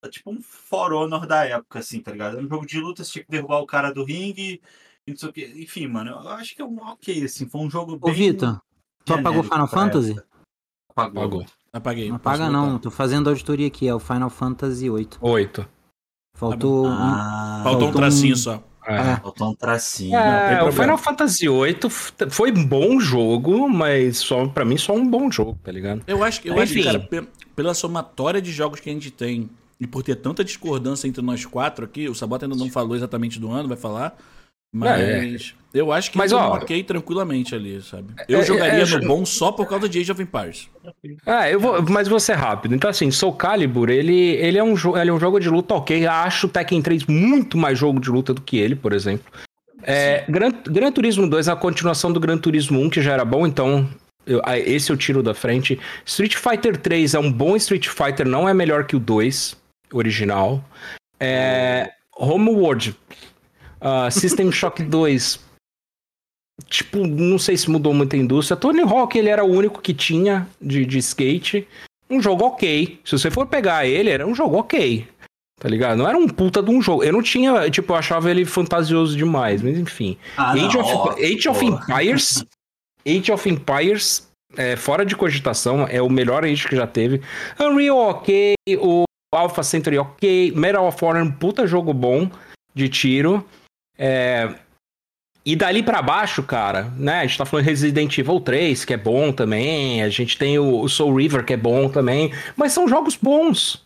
tipo 0.09 0.31
um 0.31 0.41
For 0.41 0.93
Honor 0.93 1.25
da 1.27 1.43
época, 1.45 1.79
assim, 1.79 1.99
tá 2.01 2.11
ligado? 2.11 2.37
Era 2.37 2.45
um 2.45 2.49
jogo 2.49 2.65
de 2.65 2.79
luta, 2.79 3.03
você 3.03 3.11
tinha 3.13 3.25
que 3.25 3.31
derrubar 3.31 3.59
o 3.59 3.65
cara 3.67 3.91
do 3.93 4.03
ringue, 4.05 4.61
e 5.05 5.11
não 5.11 5.17
sei 5.17 5.29
o 5.29 5.33
quê. 5.33 5.53
Enfim, 5.57 5.87
mano, 5.87 6.11
eu 6.11 6.29
acho 6.29 6.55
que 6.55 6.61
é 6.61 6.65
um 6.65 6.77
ok, 6.81 7.23
assim, 7.25 7.45
foi 7.47 7.61
um 7.61 7.69
jogo 7.69 7.93
Ô, 7.95 7.97
bem. 8.05 8.13
Vitor, 8.13 8.61
tu 9.03 9.13
apagou 9.13 9.43
Final 9.43 9.67
Fantasy? 9.67 10.15
Apagou. 10.89 11.21
Pagou. 11.21 11.45
Apaguei. 11.73 12.09
Não 12.09 12.15
apaga 12.15 12.45
botar. 12.45 12.51
não, 12.51 12.79
tô 12.79 12.89
fazendo 12.89 13.29
auditoria 13.29 13.67
aqui, 13.67 13.87
é 13.87 13.93
o 13.93 13.99
Final 13.99 14.29
Fantasy 14.29 14.89
VIII. 14.89 15.09
Oito. 15.21 15.67
Faltou 16.35 16.85
um... 16.87 16.91
Ah, 16.91 17.61
Faltou 17.63 17.81
um 17.89 17.91
Faltou 17.91 18.01
tracinho 18.01 18.33
um- 18.33 18.37
só. 18.37 18.63
É. 18.87 19.17
Faltou 19.17 19.49
um 19.49 19.53
tracinho. 19.55 20.15
É, 20.15 20.63
o. 20.63 20.71
Final 20.71 20.97
Fantasy 20.97 21.47
VIII 21.47 21.77
foi 22.29 22.51
um 22.51 22.65
bom 22.65 22.99
jogo, 22.99 23.67
mas 23.69 24.17
só 24.17 24.47
para 24.47 24.63
mim 24.63 24.77
só 24.77 24.93
um 24.93 25.05
bom 25.07 25.29
jogo, 25.31 25.57
tá 25.63 25.71
ligado? 25.71 26.01
Eu 26.07 26.23
acho 26.23 26.41
que, 26.41 26.49
eu 26.49 26.57
acho 26.59 26.71
que 26.73 26.79
Enfim. 26.79 26.87
cara, 26.89 26.99
pe- 26.99 27.27
pela 27.55 27.73
somatória 27.73 28.41
de 28.41 28.51
jogos 28.51 28.79
que 28.79 28.89
a 28.89 28.93
gente 28.93 29.11
tem 29.11 29.49
e 29.79 29.85
por 29.85 30.03
ter 30.03 30.15
tanta 30.15 30.43
discordância 30.43 31.07
entre 31.07 31.21
nós 31.21 31.45
quatro 31.45 31.85
aqui, 31.85 32.07
o 32.07 32.15
Sabota 32.15 32.45
ainda 32.45 32.55
não 32.55 32.69
falou 32.69 32.95
exatamente 32.95 33.39
do 33.39 33.51
ano, 33.51 33.67
vai 33.67 33.77
falar. 33.77 34.17
Mas 34.71 35.53
eu 35.73 35.91
acho 35.91 36.11
que 36.11 36.17
Mas, 36.17 36.31
ó, 36.31 36.49
no 36.49 36.53
ok 36.55 36.83
tranquilamente 36.83 37.53
ali, 37.55 37.81
sabe? 37.81 38.13
Eu 38.27 38.39
é- 38.39 38.45
jogaria 38.45 38.83
é- 38.83 38.85
no 38.85 39.07
bom 39.07 39.25
só 39.25 39.51
por 39.51 39.67
causa 39.67 39.87
de 39.87 39.99
Age 39.99 40.11
of 40.11 40.21
Empires. 40.21 40.69
Ah, 41.25 41.49
eu 41.49 41.59
vou, 41.59 41.81
mas 41.83 42.07
vou 42.07 42.19
ser 42.19 42.33
rápido. 42.33 42.75
Então, 42.75 42.89
assim, 42.89 43.09
Soul 43.11 43.33
Calibur, 43.33 43.89
ele, 43.89 44.13
ele, 44.35 44.57
é 44.57 44.63
um 44.63 44.73
ele 44.99 45.09
é 45.09 45.13
um 45.13 45.19
jogo 45.19 45.39
de 45.39 45.49
luta 45.49 45.73
ok. 45.75 46.05
Acho 46.05 46.47
o 46.47 46.49
Tekken 46.49 46.81
3 46.81 47.05
muito 47.05 47.57
mais 47.57 47.77
jogo 47.77 47.99
de 47.99 48.09
luta 48.09 48.33
do 48.33 48.41
que 48.41 48.57
ele, 48.57 48.75
por 48.75 48.93
exemplo. 48.93 49.25
É, 49.83 50.25
Gran, 50.27 50.51
Gran 50.65 50.91
Turismo 50.91 51.29
2 51.29 51.47
é 51.47 51.51
a 51.51 51.55
continuação 51.55 52.11
do 52.11 52.19
Gran 52.19 52.37
Turismo 52.37 52.79
1, 52.81 52.89
que 52.89 53.01
já 53.01 53.13
era 53.13 53.23
bom, 53.23 53.45
então 53.47 53.87
eu- 54.25 54.41
esse 54.65 54.91
eu 54.91 54.97
tiro 54.97 55.21
da 55.23 55.33
frente. 55.33 55.79
Street 56.05 56.35
Fighter 56.35 56.75
3 56.75 57.13
é 57.13 57.19
um 57.19 57.31
bom 57.31 57.55
Street 57.55 57.87
Fighter, 57.87 58.27
não 58.27 58.49
é 58.49 58.53
melhor 58.53 58.85
que 58.85 58.95
o 58.95 58.99
2 58.99 59.55
original. 59.93 60.63
É, 61.19 61.89
Homeworld, 62.17 62.95
ah, 63.81 64.09
System 64.11 64.51
Shock 64.51 64.83
2. 64.83 65.39
Tipo, 66.65 67.05
não 67.05 67.37
sei 67.37 67.55
se 67.55 67.69
mudou 67.69 67.93
muito 67.93 68.15
a 68.15 68.19
indústria. 68.19 68.57
Tony 68.57 68.81
Hawk, 68.81 69.17
ele 69.17 69.29
era 69.29 69.43
o 69.43 69.51
único 69.51 69.81
que 69.81 69.93
tinha 69.93 70.47
de, 70.59 70.85
de 70.85 70.97
skate. 70.97 71.67
Um 72.09 72.21
jogo 72.21 72.45
ok. 72.45 72.99
Se 73.05 73.17
você 73.17 73.29
for 73.29 73.45
pegar 73.45 73.85
ele, 73.85 74.09
era 74.09 74.25
um 74.25 74.33
jogo 74.33 74.57
ok. 74.57 75.07
Tá 75.59 75.67
ligado? 75.67 75.97
Não 75.97 76.07
era 76.07 76.17
um 76.17 76.27
puta 76.27 76.61
de 76.61 76.69
um 76.69 76.81
jogo. 76.81 77.03
Eu 77.03 77.13
não 77.13 77.21
tinha, 77.21 77.69
tipo, 77.69 77.91
eu 77.91 77.97
achava 77.97 78.29
ele 78.29 78.45
fantasioso 78.45 79.17
demais, 79.17 79.61
mas 79.61 79.77
enfim. 79.77 80.17
Ah, 80.35 80.55
não, 80.55 80.67
Age, 80.67 80.77
of, 80.77 80.91
ó, 80.91 81.11
Age 81.13 81.49
of. 81.49 81.65
Empires. 81.65 82.45
Age 83.07 83.31
of 83.31 83.49
Empires, 83.49 84.27
é, 84.55 84.75
fora 84.75 85.05
de 85.05 85.15
cogitação, 85.15 85.87
é 85.87 86.01
o 86.01 86.09
melhor 86.09 86.43
Age 86.43 86.67
que 86.67 86.75
já 86.75 86.85
teve. 86.85 87.21
Unreal 87.59 87.97
ok, 87.97 88.53
o 88.79 89.05
Alpha 89.33 89.63
Centauri 89.63 89.97
ok, 89.97 90.51
Medal 90.51 90.85
of 90.85 91.03
Honor, 91.03 91.23
um 91.23 91.31
puta 91.31 91.65
jogo 91.65 91.93
bom 91.93 92.29
de 92.75 92.89
tiro. 92.89 93.43
É, 93.97 94.53
e 95.45 95.55
dali 95.55 95.81
pra 95.81 96.01
baixo, 96.01 96.43
cara, 96.43 96.91
né? 96.97 97.19
A 97.21 97.25
gente 97.25 97.37
tá 97.37 97.45
falando 97.45 97.63
de 97.63 97.69
Resident 97.71 98.17
Evil 98.17 98.41
3, 98.41 98.83
que 98.83 98.93
é 98.93 98.97
bom 98.97 99.31
também. 99.31 100.03
A 100.03 100.09
gente 100.09 100.37
tem 100.37 100.59
o, 100.59 100.85
Soul 100.89 101.15
River, 101.15 101.45
que 101.45 101.53
é 101.53 101.57
bom 101.57 101.87
também. 101.87 102.33
Mas 102.57 102.73
são 102.73 102.85
jogos 102.85 103.15
bons. 103.15 103.81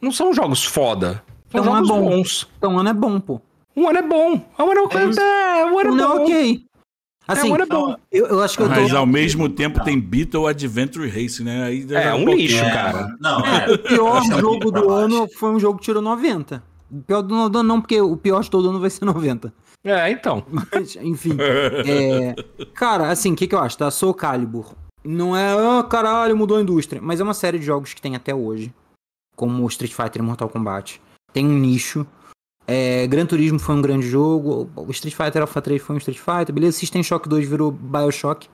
Não 0.00 0.10
são 0.10 0.32
jogos 0.34 0.64
foda. 0.64 1.22
São 1.52 1.60
Então 1.60 1.62
é 1.62 1.76
jogos 1.76 1.88
bom. 1.88 2.02
bons. 2.10 2.48
Então, 2.58 2.76
ano 2.76 2.88
é 2.88 2.92
bom, 2.92 3.20
pô. 3.20 3.40
Um 3.76 3.88
ano 3.88 3.98
é 3.98 4.02
bom. 4.02 4.32
Um 4.58 4.70
ano 4.70 4.88
é, 4.90 5.04
isso. 5.04 5.20
é, 5.20 5.66
um 5.66 5.78
ano 5.78 5.90
é 5.90 6.02
é 6.02 6.06
bom. 6.06 6.22
ok. 6.24 6.64
Assim, 7.28 7.50
um 7.50 7.54
ano 7.54 7.62
é 7.62 7.66
bom. 7.66 7.96
eu, 8.10 8.26
eu 8.26 8.42
acho 8.42 8.56
que 8.56 8.62
eu 8.64 8.68
tô... 8.68 8.74
Mas 8.80 8.92
ao 8.92 9.06
mesmo 9.06 9.48
tempo 9.48 9.84
tem 9.84 10.00
Beetle 10.00 10.48
Adventure 10.48 11.08
Racing, 11.08 11.44
né? 11.44 11.64
Aí 11.66 11.86
É, 11.88 12.12
um 12.12 12.24
pouquinho. 12.24 12.36
lixo, 12.48 12.64
É, 12.64 12.70
cara. 12.70 13.16
Não, 13.20 13.38
O 13.72 13.78
pior 13.78 14.16
é 14.16 14.20
um 14.20 14.40
jogo 14.40 14.72
do 14.72 14.90
ano 14.90 15.28
foi 15.38 15.50
um 15.52 15.60
jogo 15.60 15.78
que 15.78 15.84
tirou 15.84 16.02
90. 16.02 16.60
Pior 17.06 17.22
do 17.22 17.34
ano 17.34 17.62
não, 17.62 17.80
porque 17.80 18.00
o 18.00 18.16
pior 18.16 18.42
de 18.42 18.50
todo 18.50 18.68
ano 18.70 18.80
vai 18.80 18.90
ser 18.90 19.04
90. 19.04 19.52
É, 19.84 20.10
então. 20.10 20.44
Mas, 20.50 20.96
enfim. 20.96 21.36
é, 21.40 22.34
cara, 22.74 23.10
assim, 23.10 23.32
o 23.32 23.36
que, 23.36 23.46
que 23.46 23.54
eu 23.54 23.58
acho? 23.60 23.78
Tá? 23.78 23.90
Soul 23.90 24.12
Calibur. 24.14 24.74
Não 25.02 25.34
é, 25.36 25.54
ah, 25.78 25.82
caralho, 25.82 26.36
mudou 26.36 26.58
a 26.58 26.60
indústria. 26.60 27.00
Mas 27.00 27.20
é 27.20 27.24
uma 27.24 27.32
série 27.34 27.58
de 27.58 27.64
jogos 27.64 27.94
que 27.94 28.02
tem 28.02 28.14
até 28.16 28.34
hoje. 28.34 28.74
Como 29.34 29.66
Street 29.68 29.92
Fighter 29.94 30.20
e 30.20 30.24
Mortal 30.24 30.48
Kombat. 30.50 31.00
Tem 31.32 31.46
um 31.46 31.58
nicho. 31.58 32.06
É, 32.66 33.06
Gran 33.06 33.24
Turismo 33.24 33.58
foi 33.58 33.74
um 33.74 33.80
grande 33.82 34.06
jogo. 34.06 34.70
O 34.76 34.90
Street 34.90 35.14
Fighter 35.14 35.40
Alpha 35.42 35.62
3 35.62 35.80
foi 35.80 35.94
um 35.96 35.98
Street 35.98 36.18
Fighter. 36.18 36.54
Beleza, 36.54 36.76
System 36.76 37.02
Shock 37.02 37.28
2 37.28 37.48
virou 37.48 37.70
Bioshock. 37.72 38.48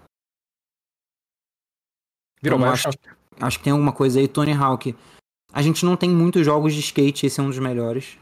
Virou 2.40 2.58
Então, 2.58 2.68
baixo. 2.70 2.88
acho, 2.88 2.98
acho 3.40 3.58
que 3.58 3.64
tem 3.64 3.72
alguma 3.72 3.92
coisa 3.92 4.20
aí. 4.20 4.28
Tony 4.28 4.52
Hawk. 4.52 4.94
A 5.52 5.62
gente 5.62 5.84
não 5.84 5.96
tem 5.96 6.10
muitos 6.10 6.44
jogos 6.44 6.74
de 6.74 6.80
skate, 6.80 7.26
esse 7.26 7.40
é 7.40 7.42
um 7.42 7.48
dos 7.48 7.58
melhores. 7.58 8.18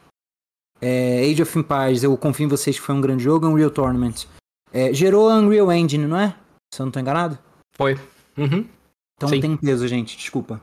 É, 0.87 1.30
Age 1.30 1.43
of 1.43 1.59
Empires, 1.59 2.03
eu 2.03 2.14
confio 2.16 2.45
em 2.45 2.49
vocês 2.49 2.76
que 2.78 2.82
foi 2.85 2.95
um 2.95 3.01
grande 3.01 3.22
jogo. 3.24 3.47
Unreal 3.47 3.70
Tournament. 3.70 4.26
É, 4.72 4.93
gerou 4.93 5.30
a 5.30 5.37
Unreal 5.37 5.72
Engine, 5.72 6.07
não 6.07 6.18
é? 6.18 6.35
Se 6.74 6.80
eu 6.82 6.85
não 6.85 6.91
tô 6.93 7.01
enganado. 7.01 7.39
Foi. 7.76 7.95
Uhum. 8.37 8.66
Então 9.16 9.28
Sim. 9.28 9.41
tem 9.41 9.57
peso, 9.57 9.87
gente, 9.89 10.16
desculpa. 10.16 10.61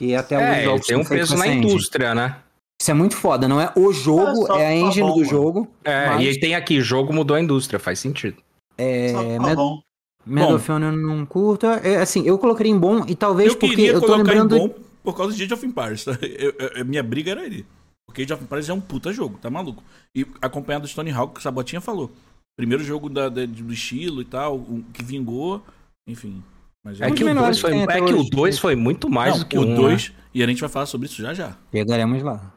E 0.00 0.14
até 0.14 0.36
É, 0.60 0.64
jogos 0.64 0.86
tem 0.86 0.96
um 0.96 1.04
peso 1.04 1.36
na 1.36 1.48
engine. 1.48 1.66
indústria, 1.72 2.14
né? 2.14 2.36
Isso 2.80 2.90
é 2.90 2.94
muito 2.94 3.16
foda, 3.16 3.48
não 3.48 3.58
é 3.60 3.72
o 3.74 3.90
jogo, 3.92 4.52
É, 4.52 4.60
é 4.60 4.66
a 4.66 4.68
tá 4.68 4.74
engine 4.74 5.08
bom, 5.08 5.16
do 5.16 5.24
jogo. 5.24 5.68
É, 5.82 6.08
Mas- 6.08 6.22
e 6.24 6.28
aí 6.28 6.38
tem 6.38 6.54
aqui, 6.54 6.80
jogo 6.82 7.12
mudou 7.12 7.34
a 7.34 7.40
indústria, 7.40 7.78
faz 7.80 7.98
sentido. 7.98 8.36
É, 8.76 9.12
tá 9.14 9.22
Med- 9.22 9.56
bom. 9.56 9.80
Medal 10.26 10.54
of 10.56 10.70
Honor 10.72 10.92
não 10.92 11.24
curto. 11.24 11.66
É, 11.66 11.96
assim, 11.96 12.22
eu 12.26 12.36
colocaria 12.38 12.70
em 12.70 12.78
bom 12.78 13.04
e 13.08 13.14
talvez 13.14 13.52
Eu 13.52 13.56
porque 13.58 13.74
queria 13.74 13.92
eu 13.92 14.00
tô 14.00 14.06
colocar 14.08 14.22
lembrando. 14.32 14.56
em 14.56 14.68
bom 14.68 14.74
por 15.02 15.16
causa 15.16 15.34
de 15.34 15.42
Age 15.44 15.54
of 15.54 15.64
Empires, 15.66 16.04
tá? 16.04 16.12
Eu- 16.20 16.52
eu- 16.76 16.84
minha 16.84 17.02
briga 17.02 17.30
era 17.30 17.46
ele. 17.46 17.64
Porque 18.06 18.22
Age 18.22 18.32
of 18.32 18.44
Empires 18.44 18.68
é 18.68 18.72
um 18.72 18.80
puta 18.80 19.12
jogo, 19.12 19.36
tá 19.38 19.50
maluco? 19.50 19.82
E 20.14 20.24
acompanhado 20.40 20.86
do 20.86 20.94
Tony 20.94 21.10
Hawk, 21.10 21.34
que 21.34 21.40
o 21.40 21.42
Sabotinha 21.42 21.80
falou. 21.80 22.10
Primeiro 22.56 22.82
jogo 22.82 23.08
da, 23.10 23.28
da- 23.28 23.44
do 23.44 23.72
estilo 23.72 24.22
e 24.22 24.24
tal, 24.24 24.56
o 24.56 24.84
que 24.92 25.02
vingou, 25.02 25.62
enfim. 26.08 26.42
Mas 26.84 27.00
É 27.00 27.08
Um 27.08 27.14
que 27.14 27.24
o 27.24 27.26
melhores 27.26 27.60
2 27.60 27.60
foi, 27.60 27.82
é 27.82 28.00
que 28.00 28.12
o 28.12 28.20
hoje. 28.20 28.30
2 28.30 28.58
foi 28.58 28.76
muito 28.76 29.10
mais 29.10 29.32
Não, 29.34 29.38
do 29.40 29.46
que 29.46 29.58
o 29.58 29.62
um. 29.62 29.74
2, 29.74 30.12
e 30.32 30.42
a 30.42 30.46
gente 30.46 30.60
vai 30.60 30.70
falar 30.70 30.86
sobre 30.86 31.06
isso 31.08 31.20
já 31.20 31.34
já. 31.34 31.56
Pegaremos 31.70 32.22
lá. 32.22 32.52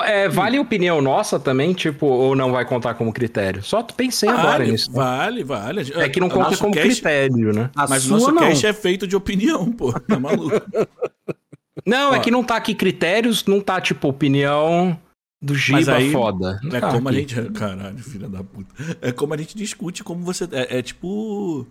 É, 0.00 0.28
vale 0.28 0.58
opinião 0.58 1.00
nossa 1.02 1.38
também, 1.38 1.74
tipo, 1.74 2.06
ou 2.06 2.34
não 2.34 2.50
vai 2.50 2.64
contar 2.64 2.94
como 2.94 3.12
critério? 3.12 3.62
Só 3.62 3.82
pensei 3.82 4.28
agora 4.28 4.58
Vale, 4.58 4.72
nisso. 4.72 4.90
né? 4.90 4.96
vale, 4.96 5.44
vale. 5.44 5.92
É 5.94 6.08
que 6.08 6.18
não 6.18 6.28
conta 6.28 6.56
como 6.56 6.72
cast- 6.72 6.88
critério, 7.02 7.52
né? 7.52 7.70
A 7.76 7.86
Mas 7.86 8.06
o 8.06 8.10
nosso 8.10 8.32
não. 8.32 8.42
cast 8.42 8.66
é 8.66 8.72
feito 8.72 9.06
de 9.06 9.14
opinião, 9.14 9.70
pô. 9.70 9.92
Tá 9.92 10.18
maluco? 10.18 10.54
Não, 11.86 12.14
é 12.14 12.18
Ó. 12.18 12.20
que 12.20 12.30
não 12.30 12.44
tá 12.44 12.56
aqui 12.56 12.74
critérios, 12.74 13.44
não 13.46 13.60
tá, 13.60 13.80
tipo, 13.80 14.08
opinião 14.08 14.98
do 15.42 15.54
Giba 15.54 15.94
aí 15.94 16.12
foda. 16.12 16.60
Não 16.62 16.76
É 16.76 16.80
tá 16.80 16.92
como 16.92 17.08
a 17.08 17.10
aqui. 17.10 17.20
gente. 17.20 17.50
Caralho, 17.52 17.98
filha 17.98 18.28
da 18.28 18.44
puta. 18.44 18.72
É 19.00 19.10
como 19.12 19.34
a 19.34 19.36
gente 19.36 19.56
discute 19.56 20.04
como 20.04 20.22
você. 20.24 20.44
É, 20.52 20.78
é 20.78 20.82
tipo. 20.82 21.66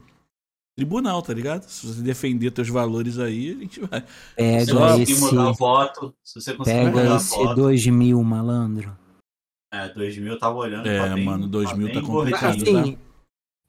Tribunal, 0.78 1.22
tá 1.22 1.34
ligado? 1.34 1.64
Se 1.64 1.86
você 1.86 2.01
defender 2.01 2.49
teus 2.51 2.70
valores 2.70 3.20
aí, 3.20 3.51
a 3.51 3.55
gente 3.59 3.80
vai. 3.82 4.03
Pega 4.36 4.59
Se 4.62 4.72
Só 4.72 4.80
você 4.80 4.88
conseguir 4.99 5.12
esse, 5.12 5.22
mudar 5.36 5.49
o 5.49 5.53
voto, 5.53 6.16
se 6.24 6.41
você 6.41 6.53
conseguir 6.53 6.78
pega 6.80 6.89
mudar 6.91 7.14
o 7.14 7.18
esse 7.18 7.36
voto. 7.36 7.55
2 7.55 7.88
mil, 7.88 8.24
malandro. 8.24 8.97
É, 9.74 9.89
2000 9.89 10.32
eu 10.34 10.39
tava 10.39 10.55
olhando. 10.55 10.88
É, 10.88 10.97
tá 11.09 11.14
bem, 11.14 11.26
mano, 11.26 11.47
2000 11.47 11.88
tá 11.88 11.93
bem 11.93 12.03
complicado, 12.03 12.55
gordinho. 12.55 12.80
Assim, 12.80 12.97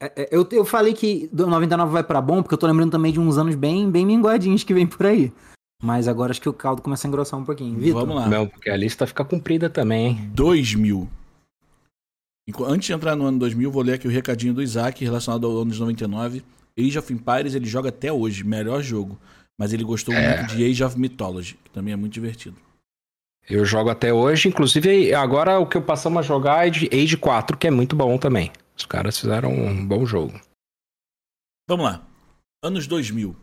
é- 0.01 0.13
é, 0.23 0.29
eu, 0.33 0.49
eu 0.53 0.65
falei 0.65 0.95
que 0.95 1.29
do 1.33 1.47
99 1.47 1.93
vai 1.93 2.03
pra 2.05 2.21
bom, 2.21 2.41
porque 2.43 2.55
eu 2.55 2.59
tô 2.59 2.67
lembrando 2.67 2.91
também 2.93 3.13
de 3.13 3.21
uns 3.21 3.37
anos 3.37 3.55
bem, 3.57 3.91
bem 3.91 4.07
minguadinhos 4.07 4.65
que 4.65 4.73
vem 4.73 4.87
por 4.87 5.05
aí. 5.07 5.33
Mas 5.83 6.07
agora 6.07 6.31
acho 6.31 6.41
que 6.41 6.49
o 6.49 6.53
caldo 6.53 6.81
começa 6.81 7.07
a 7.07 7.09
engrossar 7.09 7.39
um 7.41 7.45
pouquinho. 7.45 7.77
Vitor? 7.79 8.07
Vamos 8.07 8.15
lá. 8.17 8.29
Não, 8.29 8.47
porque 8.47 8.71
a 8.71 8.77
lista 8.77 9.05
fica 9.07 9.25
comprida 9.25 9.69
também, 9.69 10.07
hein? 10.07 10.31
2000. 10.33 11.09
Enqu- 12.49 12.65
Antes 12.65 12.87
de 12.87 12.93
entrar 12.93 13.17
no 13.17 13.25
ano 13.27 13.39
2000, 13.39 13.71
vou 13.71 13.83
ler 13.83 13.95
aqui 13.95 14.07
o 14.07 14.11
recadinho 14.11 14.55
do 14.55 14.63
Isaac 14.63 15.05
relacionado 15.05 15.47
ao 15.47 15.59
ano 15.63 15.71
de 15.73 15.81
99. 15.81 16.45
Age 16.79 16.99
of 16.99 17.13
Empires 17.13 17.55
ele 17.55 17.67
joga 17.67 17.89
até 17.89 18.13
hoje, 18.13 18.45
melhor 18.45 18.81
jogo. 18.83 19.19
Mas 19.59 19.73
ele 19.73 19.85
gostou 19.85 20.15
muito 20.15 20.47
de 20.57 20.65
Age 20.65 20.83
of 20.85 20.99
Mythology, 20.99 21.59
que 21.63 21.71
também 21.71 21.93
é 21.93 21.97
muito 21.97 22.13
divertido. 22.13 22.57
Eu 23.51 23.65
jogo 23.65 23.91
até 23.91 24.13
hoje, 24.13 24.49
inclusive 24.49 25.13
agora 25.15 25.59
o 25.59 25.67
que 25.67 25.77
eu 25.77 25.83
passamos 25.83 26.21
a 26.21 26.23
jogar 26.23 26.67
é 26.67 26.71
de 26.71 26.89
Age 26.93 27.17
4, 27.17 27.57
que 27.57 27.67
é 27.67 27.71
muito 27.71 27.95
bom 27.97 28.17
também. 28.17 28.51
Os 28.77 28.87
caras 28.87 29.19
fizeram 29.19 29.53
um 29.53 29.85
bom 29.87 30.07
jogo. 30.07 30.41
Vamos 31.69 31.85
lá. 31.87 32.03
Anos 32.63 32.87
2000. 32.87 33.37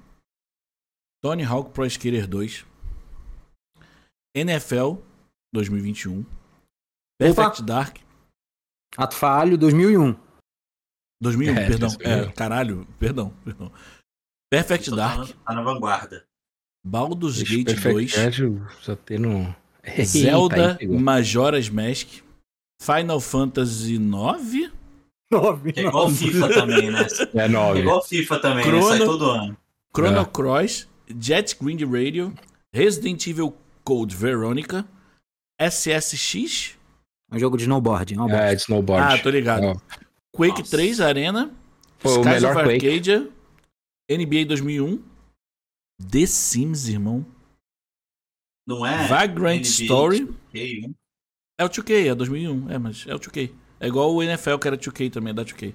Tony 1.22 1.44
Hawk 1.44 1.72
Pro 1.74 1.86
Skater 1.90 2.28
2. 2.28 2.66
NFL 4.36 4.98
2021. 5.54 6.26
Perfect 7.20 7.64
Dark 7.64 7.98
Ato 8.98 9.16
Falho, 9.16 9.58
2001. 9.58 10.16
2001, 11.22 11.52
É, 11.58 11.68
perdão. 11.68 11.90
2001. 11.90 12.12
É, 12.30 12.32
caralho, 12.32 12.88
perdão, 12.98 13.30
perdão. 13.44 13.72
Perfect 14.52 14.90
Tô 14.90 14.96
Dark, 14.96 15.30
Tá, 15.46 15.54
na 15.54 15.62
vanguarda. 15.62 16.26
Baldur's 16.86 17.42
Gate 17.44 17.66
Perfect 17.66 17.94
2, 17.94 18.14
Dark, 18.14 18.72
só 18.82 18.96
tendo... 18.96 19.54
Eita, 19.84 20.06
Zelda 20.06 20.76
pegou. 20.76 21.00
Majora's 21.00 21.70
Mask, 21.70 22.08
Final 22.82 23.20
Fantasy 23.20 23.98
9, 24.00 24.72
Que 25.74 25.80
é 25.82 25.84
igual 25.84 26.10
FIFA 26.10 26.50
também, 26.50 26.92
né? 26.92 27.08
É 27.36 27.40
É 27.46 27.48
9. 27.48 27.80
igual 27.82 28.04
FIFA 28.04 28.40
também, 28.40 28.66
né? 28.66 28.72
Chrono- 28.72 28.88
Sai 28.88 29.00
todo 29.00 29.30
ano. 29.30 29.58
Chrono 29.96 30.20
É. 30.22 30.26
Cross, 30.26 30.88
Jet 31.10 31.56
Green 31.62 31.78
Radio, 31.86 32.34
Resident 32.74 33.26
Evil 33.28 33.56
Code 33.84 34.16
Veronica, 34.16 34.88
SSX, 35.60 36.78
É 37.32 37.36
um 37.36 37.40
jogo 37.40 37.58
de 37.58 37.64
snowboard. 37.64 38.16
Uma 38.16 38.32
É, 38.32 38.56
de 38.56 38.62
snowboard. 38.62 39.14
ah, 39.14 39.22
tô 39.22 39.30
ligado. 39.30 39.64
Ó, 39.66 39.76
Quake 40.36 40.60
Nossa. 40.60 40.72
3 40.72 41.00
Arena, 41.02 41.56
Foi 41.98 42.12
o 42.12 42.22
Skies 42.22 42.34
melhor 42.34 42.56
of 42.56 42.64
Quake. 42.66 42.88
Arcadia, 42.88 43.32
NBA 44.10 44.46
2001, 44.46 45.04
The 46.12 46.26
Sims, 46.26 46.88
irmão, 46.88 47.26
Não 48.68 48.86
é? 48.86 49.08
Vagrant 49.08 49.60
NBA, 49.62 49.68
Story, 49.84 50.20
2K, 50.54 50.88
né? 50.88 50.94
é 51.60 51.66
o 51.66 51.70
2K, 51.70 52.08
é 52.08 52.16
2001, 52.16 52.70
é, 52.72 52.78
mas 52.78 53.06
é 53.08 53.14
o 53.16 53.20
2K. 53.20 53.54
É 53.80 53.88
igual 53.88 54.14
o 54.14 54.22
NFL 54.24 54.58
que 54.58 54.68
era 54.68 54.78
2K 54.78 55.12
também, 55.12 55.32
é 55.32 55.34
da 55.34 55.44
2K. 55.44 55.74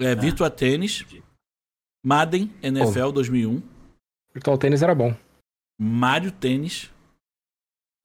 É 0.00 0.14
Virtua 0.14 0.50
Tennis, 0.50 1.04
Madden 2.04 2.52
NFL 2.62 3.10
2001, 3.12 3.62
Virtual 4.34 4.58
Tennis 4.58 4.82
era 4.82 4.94
bom. 4.94 5.14
Mario 5.78 6.30
Tennis, 6.32 6.90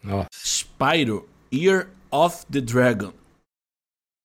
Nossa, 0.04 0.28
Spyro, 0.34 1.28
Year 1.54 1.90
of 2.12 2.46
the 2.48 2.62
Dragon, 2.62 3.14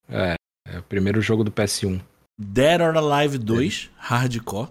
é, 0.08 0.34
é 0.66 0.78
o 0.78 0.82
primeiro 0.82 1.20
jogo 1.20 1.44
do 1.44 1.50
PS1. 1.50 2.02
Dead 2.38 2.80
or 2.80 2.96
Alive 2.96 3.38
2, 3.38 3.90
Hardcore, 3.96 4.70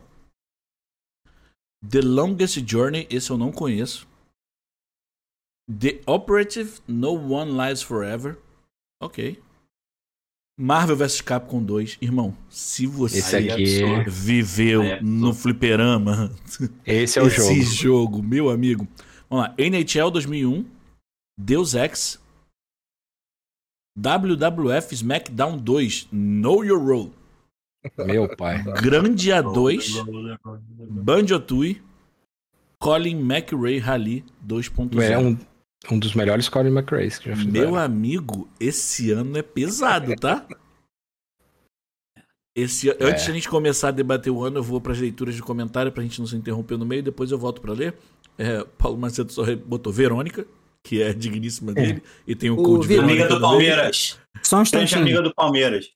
The 1.87 2.01
Longest 2.01 2.63
Journey, 2.67 3.07
esse 3.09 3.31
eu 3.31 3.37
não 3.37 3.51
conheço. 3.51 4.07
The 5.67 6.01
Operative 6.05 6.79
No 6.87 7.13
One 7.13 7.51
Lives 7.51 7.81
Forever. 7.81 8.37
Ok. 9.01 9.41
Marvel 10.61 10.95
vs 10.95 11.21
Capcom 11.21 11.63
2. 11.63 11.97
Irmão, 11.99 12.37
se 12.47 12.85
você 12.85 13.17
Esse 13.17 13.35
aqui, 13.35 13.81
viveu 14.07 14.83
é 14.83 15.01
no 15.01 15.33
fliperama 15.33 16.31
esse 16.85 17.17
é 17.17 17.23
o 17.23 17.27
esse 17.27 17.63
jogo. 17.63 18.19
jogo, 18.19 18.23
meu 18.23 18.49
amigo. 18.49 18.87
Vamos 19.27 19.47
lá. 19.47 19.55
NHL 19.57 20.11
2001, 20.11 20.63
Deus 21.35 21.73
Ex, 21.73 22.19
WWF 23.97 24.93
SmackDown 24.93 25.57
2, 25.57 26.09
Know 26.11 26.63
Your 26.63 26.79
Role, 26.79 27.11
Meu 28.05 28.27
pai. 28.35 28.63
Grande 28.81 29.31
A2, 29.31 30.03
Banjo-Tooie, 30.91 31.81
Colin 32.79 33.19
McRae 33.19 33.79
Rally 33.79 34.23
2.0. 34.47 35.01
É 35.01 35.17
um, 35.17 35.35
um 35.89 35.97
dos 35.97 36.13
melhores 36.13 36.47
Colin 36.47 36.69
McRae 36.69 37.09
que 37.09 37.29
já 37.29 37.35
fizeram. 37.35 37.51
Meu 37.51 37.75
amigo, 37.75 38.47
esse 38.59 39.11
ano 39.11 39.37
é 39.37 39.41
pesado, 39.41 40.15
tá? 40.15 40.45
Esse, 42.55 42.89
É. 42.89 42.97
Antes 42.99 43.23
de 43.25 43.31
a 43.31 43.33
gente 43.33 43.49
começar 43.49 43.87
a 43.87 43.91
debater 43.91 44.31
o 44.31 44.43
ano, 44.43 44.59
eu 44.59 44.63
vou 44.63 44.81
para 44.81 44.91
as 44.91 44.99
leituras 44.99 45.33
de 45.35 45.41
comentário 45.41 45.91
pra 45.91 46.03
gente 46.03 46.19
não 46.19 46.27
se 46.27 46.35
interromper 46.35 46.77
no 46.77 46.85
meio, 46.85 47.01
depois 47.01 47.31
eu 47.31 47.37
volto 47.37 47.61
pra 47.61 47.73
ler. 47.73 47.95
É, 48.37 48.65
Paulo 48.77 48.97
Macedo 48.97 49.31
só 49.31 49.43
botou 49.55 49.91
Verônica, 49.91 50.45
que 50.83 51.01
é 51.01 51.13
digníssima 51.13 51.73
dele, 51.73 52.03
e 52.27 52.35
tem 52.35 52.49
o, 52.49 52.59
O 52.59 52.63
Code 52.63 52.87
Verônica 52.87 53.21
Amiga 53.23 53.35
do. 53.35 53.41
Palmeiras. 53.41 54.19
Só 54.43 54.59
um 54.59 54.61
instantinho. 54.63 55.01
amiga 55.01 55.21
do 55.21 55.33
Palmeiras. 55.33 55.91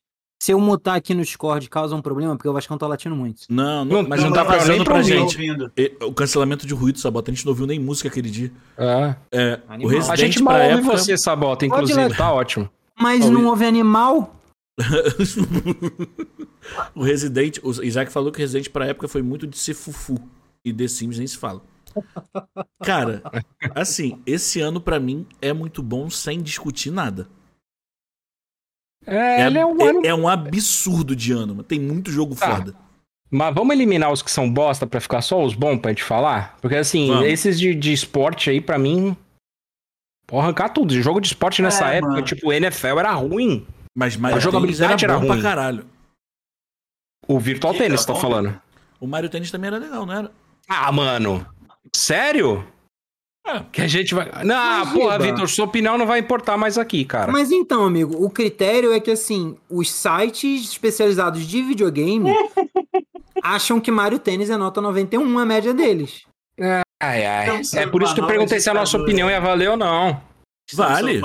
Se 0.45 0.51
eu 0.51 0.59
mutar 0.59 0.95
aqui 0.95 1.15
no 1.15 1.23
Discord 1.23 1.67
causa 1.71 1.95
um 1.95 2.01
problema, 2.03 2.37
porque 2.37 2.47
eu 2.47 2.55
acho 2.55 2.67
que 2.67 2.73
eu 2.73 2.77
tô 2.77 2.87
latindo 2.87 3.15
muito. 3.15 3.41
Não, 3.49 3.83
não, 3.83 4.03
Não- 4.03 4.07
mas 4.07 4.21
não, 4.21 4.29
não 4.29 4.35
tá 4.35 4.43
vazando 4.43 4.83
pra 4.83 4.93
pra 4.93 5.01
gente. 5.01 5.57
O 6.03 6.13
cancelamento 6.13 6.67
de 6.67 6.73
ruído, 6.75 6.99
Sabota, 6.99 7.31
a 7.31 7.33
gente 7.33 7.43
não 7.43 7.51
ouviu 7.51 7.65
nem 7.65 7.79
música 7.79 8.09
aquele 8.09 8.29
dia. 8.29 8.51
Ah, 8.77 9.15
É, 9.31 9.59
o. 9.81 9.87
Resident 9.87 10.11
a 10.11 10.15
gente 10.15 10.43
mal 10.43 10.53
pra 10.53 10.65
ouve 10.65 10.77
época... 10.81 10.97
você, 10.99 11.17
Sabota, 11.17 11.65
inclusive. 11.65 12.15
Tá 12.15 12.31
ótimo. 12.31 12.69
Mas 12.95 13.25
Ó, 13.25 13.31
não 13.31 13.47
houve 13.47 13.65
animal? 13.65 14.35
o 16.93 17.03
Resident, 17.03 17.57
o 17.63 17.71
Isaac 17.81 18.11
falou 18.11 18.31
que 18.31 18.37
o 18.37 18.41
Resident 18.41 18.69
pra 18.69 18.85
época 18.85 19.07
foi 19.07 19.23
muito 19.23 19.47
de 19.47 19.57
ser 19.57 19.73
fufu. 19.73 20.19
E 20.63 20.71
The 20.71 20.87
Sims 20.87 21.17
nem 21.17 21.25
se 21.25 21.39
fala. 21.39 21.63
Cara, 22.83 23.23
assim, 23.73 24.21
esse 24.27 24.61
ano 24.61 24.79
pra 24.79 24.99
mim 24.99 25.25
é 25.41 25.51
muito 25.51 25.81
bom 25.81 26.07
sem 26.07 26.39
discutir 26.39 26.91
nada. 26.91 27.27
É, 29.05 29.45
ele 29.45 29.57
é 29.59 29.65
um 29.65 29.83
ano. 29.83 30.01
é 30.05 30.13
um 30.13 30.27
absurdo 30.27 31.15
de 31.15 31.31
ano, 31.31 31.47
mano. 31.55 31.63
Tem 31.63 31.79
muito 31.79 32.11
jogo 32.11 32.35
Tá. 32.35 32.55
foda. 32.57 32.75
Mas 33.29 33.53
vamos 33.53 33.75
eliminar 33.75 34.11
os 34.11 34.21
que 34.21 34.31
são 34.31 34.49
bosta 34.51 34.85
pra 34.87 35.01
ficar 35.01 35.21
só 35.21 35.43
os 35.43 35.53
bons 35.53 35.79
pra 35.79 35.91
gente 35.91 36.03
falar? 36.03 36.55
Porque 36.61 36.75
assim, 36.75 37.07
Vamos. 37.07 37.25
esses 37.27 37.59
de, 37.59 37.73
de 37.75 37.91
esporte 37.91 38.49
aí, 38.49 38.61
pra 38.61 38.77
mim. 38.77 39.15
Pode 40.27 40.43
arrancar 40.43 40.69
tudo. 40.69 40.93
Jogo 41.01 41.19
de 41.19 41.27
esporte 41.27 41.61
nessa 41.61 41.91
É, 41.91 41.97
época, 41.97 42.13
mano. 42.13 42.25
tipo, 42.25 42.51
NFL 42.51 42.99
era 42.99 43.11
ruim. 43.13 43.65
Mas 43.95 44.15
Mario 44.17 44.37
A 44.37 44.39
jogabilidade 44.39 45.03
era 45.05 45.13
era 45.13 45.19
bom 45.19 45.25
pra 45.27 45.35
ruim. 45.35 45.43
caralho. 45.43 45.85
O 47.27 47.39
Virtual 47.39 47.73
era 47.75 47.97
tá 48.05 48.15
falando. 48.15 48.59
O 48.99 49.07
Mario 49.07 49.29
Tennis 49.29 49.51
também 49.51 49.67
era 49.67 49.77
legal, 49.77 50.05
não 50.05 50.13
era? 50.13 50.31
Ah, 50.67 50.91
mano. 50.91 51.45
Sério? 51.93 52.65
É. 53.45 53.63
Que 53.71 53.81
a 53.83 53.87
gente 53.87 54.15
vai. 54.15 54.29
Não, 54.43 54.55
Mas, 54.55 54.93
porra. 54.93 55.19
Vitor, 55.19 55.47
sua 55.47 55.65
opinião 55.65 55.97
não 55.97 56.07
vai 56.07 56.19
importar 56.19 56.57
mais 56.57 56.77
aqui, 56.77 57.05
cara. 57.05 57.31
Mas 57.31 57.51
então, 57.51 57.85
amigo, 57.85 58.23
o 58.23 58.29
critério 58.29 58.91
é 58.91 58.99
que 58.99 59.11
assim, 59.11 59.55
os 59.69 59.91
sites 59.91 60.71
especializados 60.71 61.45
de 61.45 61.61
videogame 61.61 62.29
acham 63.43 63.79
que 63.79 63.91
Mario 63.91 64.17
Tênis 64.17 64.49
é 64.49 64.57
nota 64.57 64.81
91 64.81 65.37
a 65.37 65.45
média 65.45 65.73
deles. 65.73 66.23
Ai, 67.01 67.25
ai. 67.25 67.47
Não, 67.47 67.79
É 67.79 67.85
por 67.85 68.01
isso 68.01 68.15
que 68.15 68.21
eu 68.21 68.27
perguntei 68.27 68.59
se 68.59 68.69
a 68.69 68.73
nossa 68.73 68.97
opinião 68.97 69.29
ia 69.29 69.39
valer 69.39 69.69
ou 69.69 69.77
não. 69.77 70.19
Vale. 70.73 71.21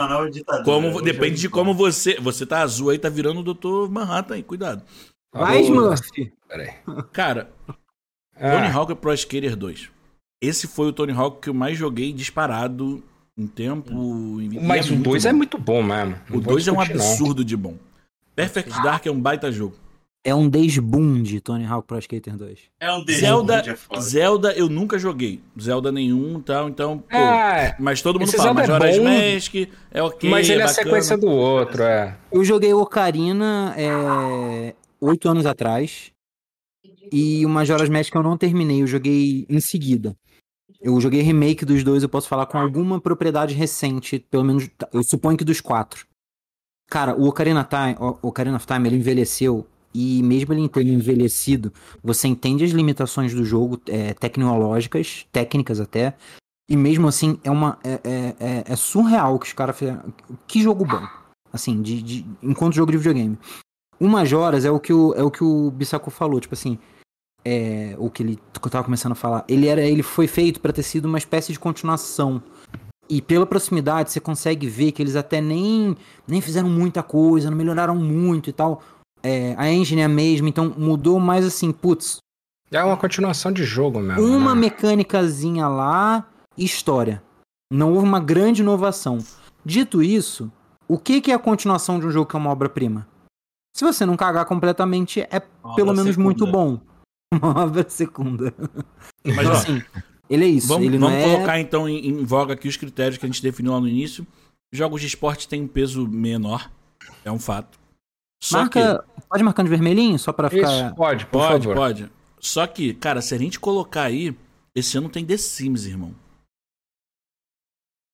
Como, 0.64 1.00
depende 1.00 1.40
de 1.40 1.48
como 1.48 1.72
você. 1.72 2.18
Você 2.20 2.44
tá 2.44 2.60
azul 2.60 2.90
aí, 2.90 2.98
tá 2.98 3.08
virando 3.08 3.40
o 3.40 3.54
Dr. 3.54 3.90
Manhattan 3.90 4.34
aí, 4.34 4.42
cuidado. 4.42 4.82
Vai? 5.32 5.62
Smurf. 5.62 6.10
Peraí. 6.46 6.74
Cara, 7.12 7.50
Tony 8.38 8.66
Ah, 8.66 8.72
Hawk 8.74 8.94
Pro 8.96 9.14
Skater 9.14 9.56
2. 9.56 9.90
Esse 10.40 10.66
foi 10.66 10.88
o 10.88 10.92
Tony 10.92 11.12
Hawk 11.12 11.40
que 11.42 11.50
eu 11.50 11.54
mais 11.54 11.76
joguei 11.76 12.12
disparado 12.12 13.02
em 13.36 13.46
tempo. 13.46 13.92
Em... 14.40 14.58
mas 14.60 14.86
e 14.86 14.90
o 14.90 14.94
muito 14.94 15.10
2 15.10 15.26
é 15.26 15.32
muito 15.32 15.58
bom 15.58 15.82
mesmo. 15.82 16.16
Não 16.28 16.38
O 16.38 16.40
vou 16.40 16.52
2 16.54 16.68
é 16.68 16.72
um 16.72 16.76
não. 16.76 16.82
absurdo 16.82 17.44
de 17.44 17.56
bom. 17.56 17.74
Perfect 18.34 18.70
Dark 18.82 19.06
é 19.06 19.10
um 19.10 19.20
baita 19.20 19.52
jogo. 19.52 19.76
É 20.22 20.34
um 20.34 20.50
desbunde, 20.50 21.40
Tony 21.40 21.64
Hawk 21.64 21.86
Pro 21.86 21.98
Skater 21.98 22.36
2. 22.36 22.58
É 22.78 22.92
um 22.92 23.02
Zelda, 23.08 23.64
é. 23.90 24.00
Zelda 24.00 24.52
eu 24.52 24.68
nunca 24.68 24.98
joguei. 24.98 25.40
Zelda 25.58 25.90
nenhum 25.90 26.38
e 26.38 26.42
tal, 26.42 26.68
então, 26.68 26.98
pô. 26.98 27.16
É, 27.16 27.74
mas 27.78 28.02
todo 28.02 28.20
mundo 28.20 28.30
fala, 28.30 28.44
Zelda 28.44 28.60
é 28.60 28.66
Majora's 28.66 28.98
bom, 28.98 29.04
Mask 29.04 29.54
é 29.90 30.02
ok, 30.02 30.30
mas 30.30 30.50
ele 30.50 30.60
é 30.60 30.64
a 30.64 30.66
bacana. 30.66 30.84
sequência 30.84 31.16
do 31.16 31.26
outro, 31.28 31.82
é. 31.82 32.18
Eu 32.30 32.44
joguei 32.44 32.72
Ocarina 32.74 33.74
é, 33.78 34.74
oito 35.00 35.26
anos 35.28 35.46
atrás. 35.46 36.12
E 37.10 37.44
o 37.44 37.48
Majora's 37.48 37.88
Mask 37.88 38.14
eu 38.14 38.22
não 38.22 38.36
terminei, 38.36 38.82
eu 38.82 38.86
joguei 38.86 39.46
em 39.48 39.58
seguida. 39.58 40.14
Eu 40.80 40.98
joguei 41.00 41.20
remake 41.20 41.64
dos 41.64 41.84
dois, 41.84 42.02
eu 42.02 42.08
posso 42.08 42.28
falar 42.28 42.46
com 42.46 42.58
alguma 42.58 43.00
propriedade 43.00 43.54
recente, 43.54 44.18
pelo 44.30 44.44
menos, 44.44 44.68
eu 44.92 45.02
suponho 45.02 45.36
que 45.36 45.44
dos 45.44 45.60
quatro. 45.60 46.06
Cara, 46.88 47.14
o 47.14 47.28
Ocarina, 47.28 47.62
Time, 47.64 47.96
o 48.00 48.28
Ocarina 48.28 48.56
of 48.56 48.66
Time, 48.66 48.88
ele 48.88 48.96
envelheceu, 48.96 49.66
e 49.94 50.22
mesmo 50.22 50.54
ele 50.54 50.68
tendo 50.68 50.88
envelhecido, 50.88 51.72
você 52.02 52.26
entende 52.28 52.64
as 52.64 52.70
limitações 52.70 53.34
do 53.34 53.44
jogo, 53.44 53.80
é, 53.86 54.14
tecnológicas, 54.14 55.26
técnicas 55.30 55.80
até, 55.80 56.14
e 56.68 56.76
mesmo 56.76 57.06
assim, 57.08 57.38
é 57.44 57.50
uma 57.50 57.78
é, 57.84 58.00
é- 58.04 58.36
é- 58.40 58.64
é 58.72 58.76
surreal 58.76 59.38
que 59.38 59.46
os 59.46 59.52
caras 59.52 59.76
fizeram. 59.76 60.02
Que 60.46 60.62
jogo 60.62 60.84
bom. 60.84 61.06
Assim, 61.52 61.82
de, 61.82 62.00
de- 62.00 62.26
enquanto 62.42 62.74
jogo 62.74 62.92
de 62.92 62.98
videogame. 62.98 63.36
O 63.98 64.08
Majoras 64.08 64.64
é 64.64 64.70
o 64.70 64.78
que 64.80 64.92
o, 64.92 65.12
é 65.14 65.22
o, 65.22 65.30
que 65.30 65.42
o 65.44 65.70
Bissaco 65.72 66.10
falou, 66.10 66.40
tipo 66.40 66.54
assim. 66.54 66.78
É, 67.44 67.94
o 67.98 68.10
que 68.10 68.22
ele 68.22 68.36
que 68.36 68.66
eu 68.66 68.70
tava 68.70 68.84
começando 68.84 69.12
a 69.12 69.14
falar. 69.14 69.44
Ele, 69.48 69.66
era, 69.66 69.80
ele 69.80 70.02
foi 70.02 70.26
feito 70.26 70.60
pra 70.60 70.72
ter 70.72 70.82
sido 70.82 71.06
uma 71.06 71.16
espécie 71.18 71.52
de 71.52 71.58
continuação. 71.58 72.42
E 73.08 73.20
pela 73.22 73.46
proximidade, 73.46 74.12
você 74.12 74.20
consegue 74.20 74.68
ver 74.68 74.92
que 74.92 75.02
eles 75.02 75.16
até 75.16 75.40
nem, 75.40 75.96
nem 76.28 76.40
fizeram 76.40 76.68
muita 76.68 77.02
coisa, 77.02 77.50
não 77.50 77.56
melhoraram 77.56 77.96
muito 77.96 78.50
e 78.50 78.52
tal. 78.52 78.82
É, 79.22 79.54
a 79.58 79.68
engine 79.70 80.02
é 80.02 80.04
a 80.04 80.08
mesma, 80.08 80.48
então 80.48 80.74
mudou 80.78 81.18
mais 81.18 81.44
assim, 81.44 81.72
putz, 81.72 82.18
É 82.70 82.82
uma 82.84 82.96
continuação 82.96 83.50
de 83.50 83.64
jogo 83.64 83.98
mesmo. 84.00 84.22
uma 84.24 84.54
né? 84.54 84.60
mecânicazinha 84.60 85.66
lá 85.66 86.26
e 86.56 86.64
história. 86.64 87.22
Não 87.72 87.92
houve 87.94 88.06
uma 88.06 88.20
grande 88.20 88.62
inovação. 88.62 89.18
Dito 89.64 90.02
isso, 90.02 90.50
o 90.86 90.98
que, 90.98 91.20
que 91.20 91.32
é 91.32 91.34
a 91.34 91.38
continuação 91.38 91.98
de 91.98 92.06
um 92.06 92.10
jogo 92.10 92.26
que 92.30 92.36
é 92.36 92.38
uma 92.38 92.50
obra-prima? 92.50 93.06
Se 93.76 93.84
você 93.84 94.04
não 94.06 94.16
cagar 94.16 94.44
completamente, 94.44 95.20
é 95.20 95.42
Uma 95.64 95.74
pelo 95.74 95.92
menos 95.92 96.10
segunda. 96.14 96.24
muito 96.24 96.46
bom. 96.46 96.80
Uma 97.32 97.64
obra 97.64 97.88
segunda. 97.88 98.52
Mas, 99.24 99.36
Então, 99.38 99.52
assim, 99.52 99.82
ele 100.28 100.44
é 100.44 100.48
isso. 100.48 100.68
vamos 100.68 100.86
ele 100.86 100.98
não 100.98 101.08
vamos 101.08 101.22
é... 101.24 101.32
colocar 101.34 101.60
então 101.60 101.88
em, 101.88 102.08
em 102.08 102.24
voga 102.24 102.54
aqui 102.54 102.66
os 102.68 102.76
critérios 102.76 103.18
que 103.18 103.24
a 103.24 103.28
gente 103.28 103.42
definiu 103.42 103.72
lá 103.72 103.80
no 103.80 103.88
início. 103.88 104.26
Jogos 104.72 105.00
de 105.00 105.06
esporte 105.06 105.48
têm 105.48 105.62
um 105.62 105.68
peso 105.68 106.06
menor, 106.06 106.70
é 107.24 107.30
um 107.30 107.38
fato. 107.38 107.78
Só 108.42 108.58
Marca... 108.60 109.04
Pode 109.28 109.42
marcar 109.44 109.62
de 109.62 109.68
vermelhinho, 109.68 110.18
só 110.18 110.32
pra 110.32 110.48
Isso, 110.48 110.56
ficar... 110.56 110.94
pode, 110.94 111.26
por 111.26 111.32
Pode, 111.40 111.64
favor. 111.64 111.76
pode. 111.76 112.10
Só 112.40 112.66
que, 112.66 112.94
cara, 112.94 113.20
se 113.20 113.34
a 113.34 113.38
gente 113.38 113.60
colocar 113.60 114.04
aí, 114.04 114.34
esse 114.74 114.96
ano 114.96 115.08
tem 115.08 115.24
The 115.26 115.36
Sims, 115.36 115.84
irmão. 115.86 116.14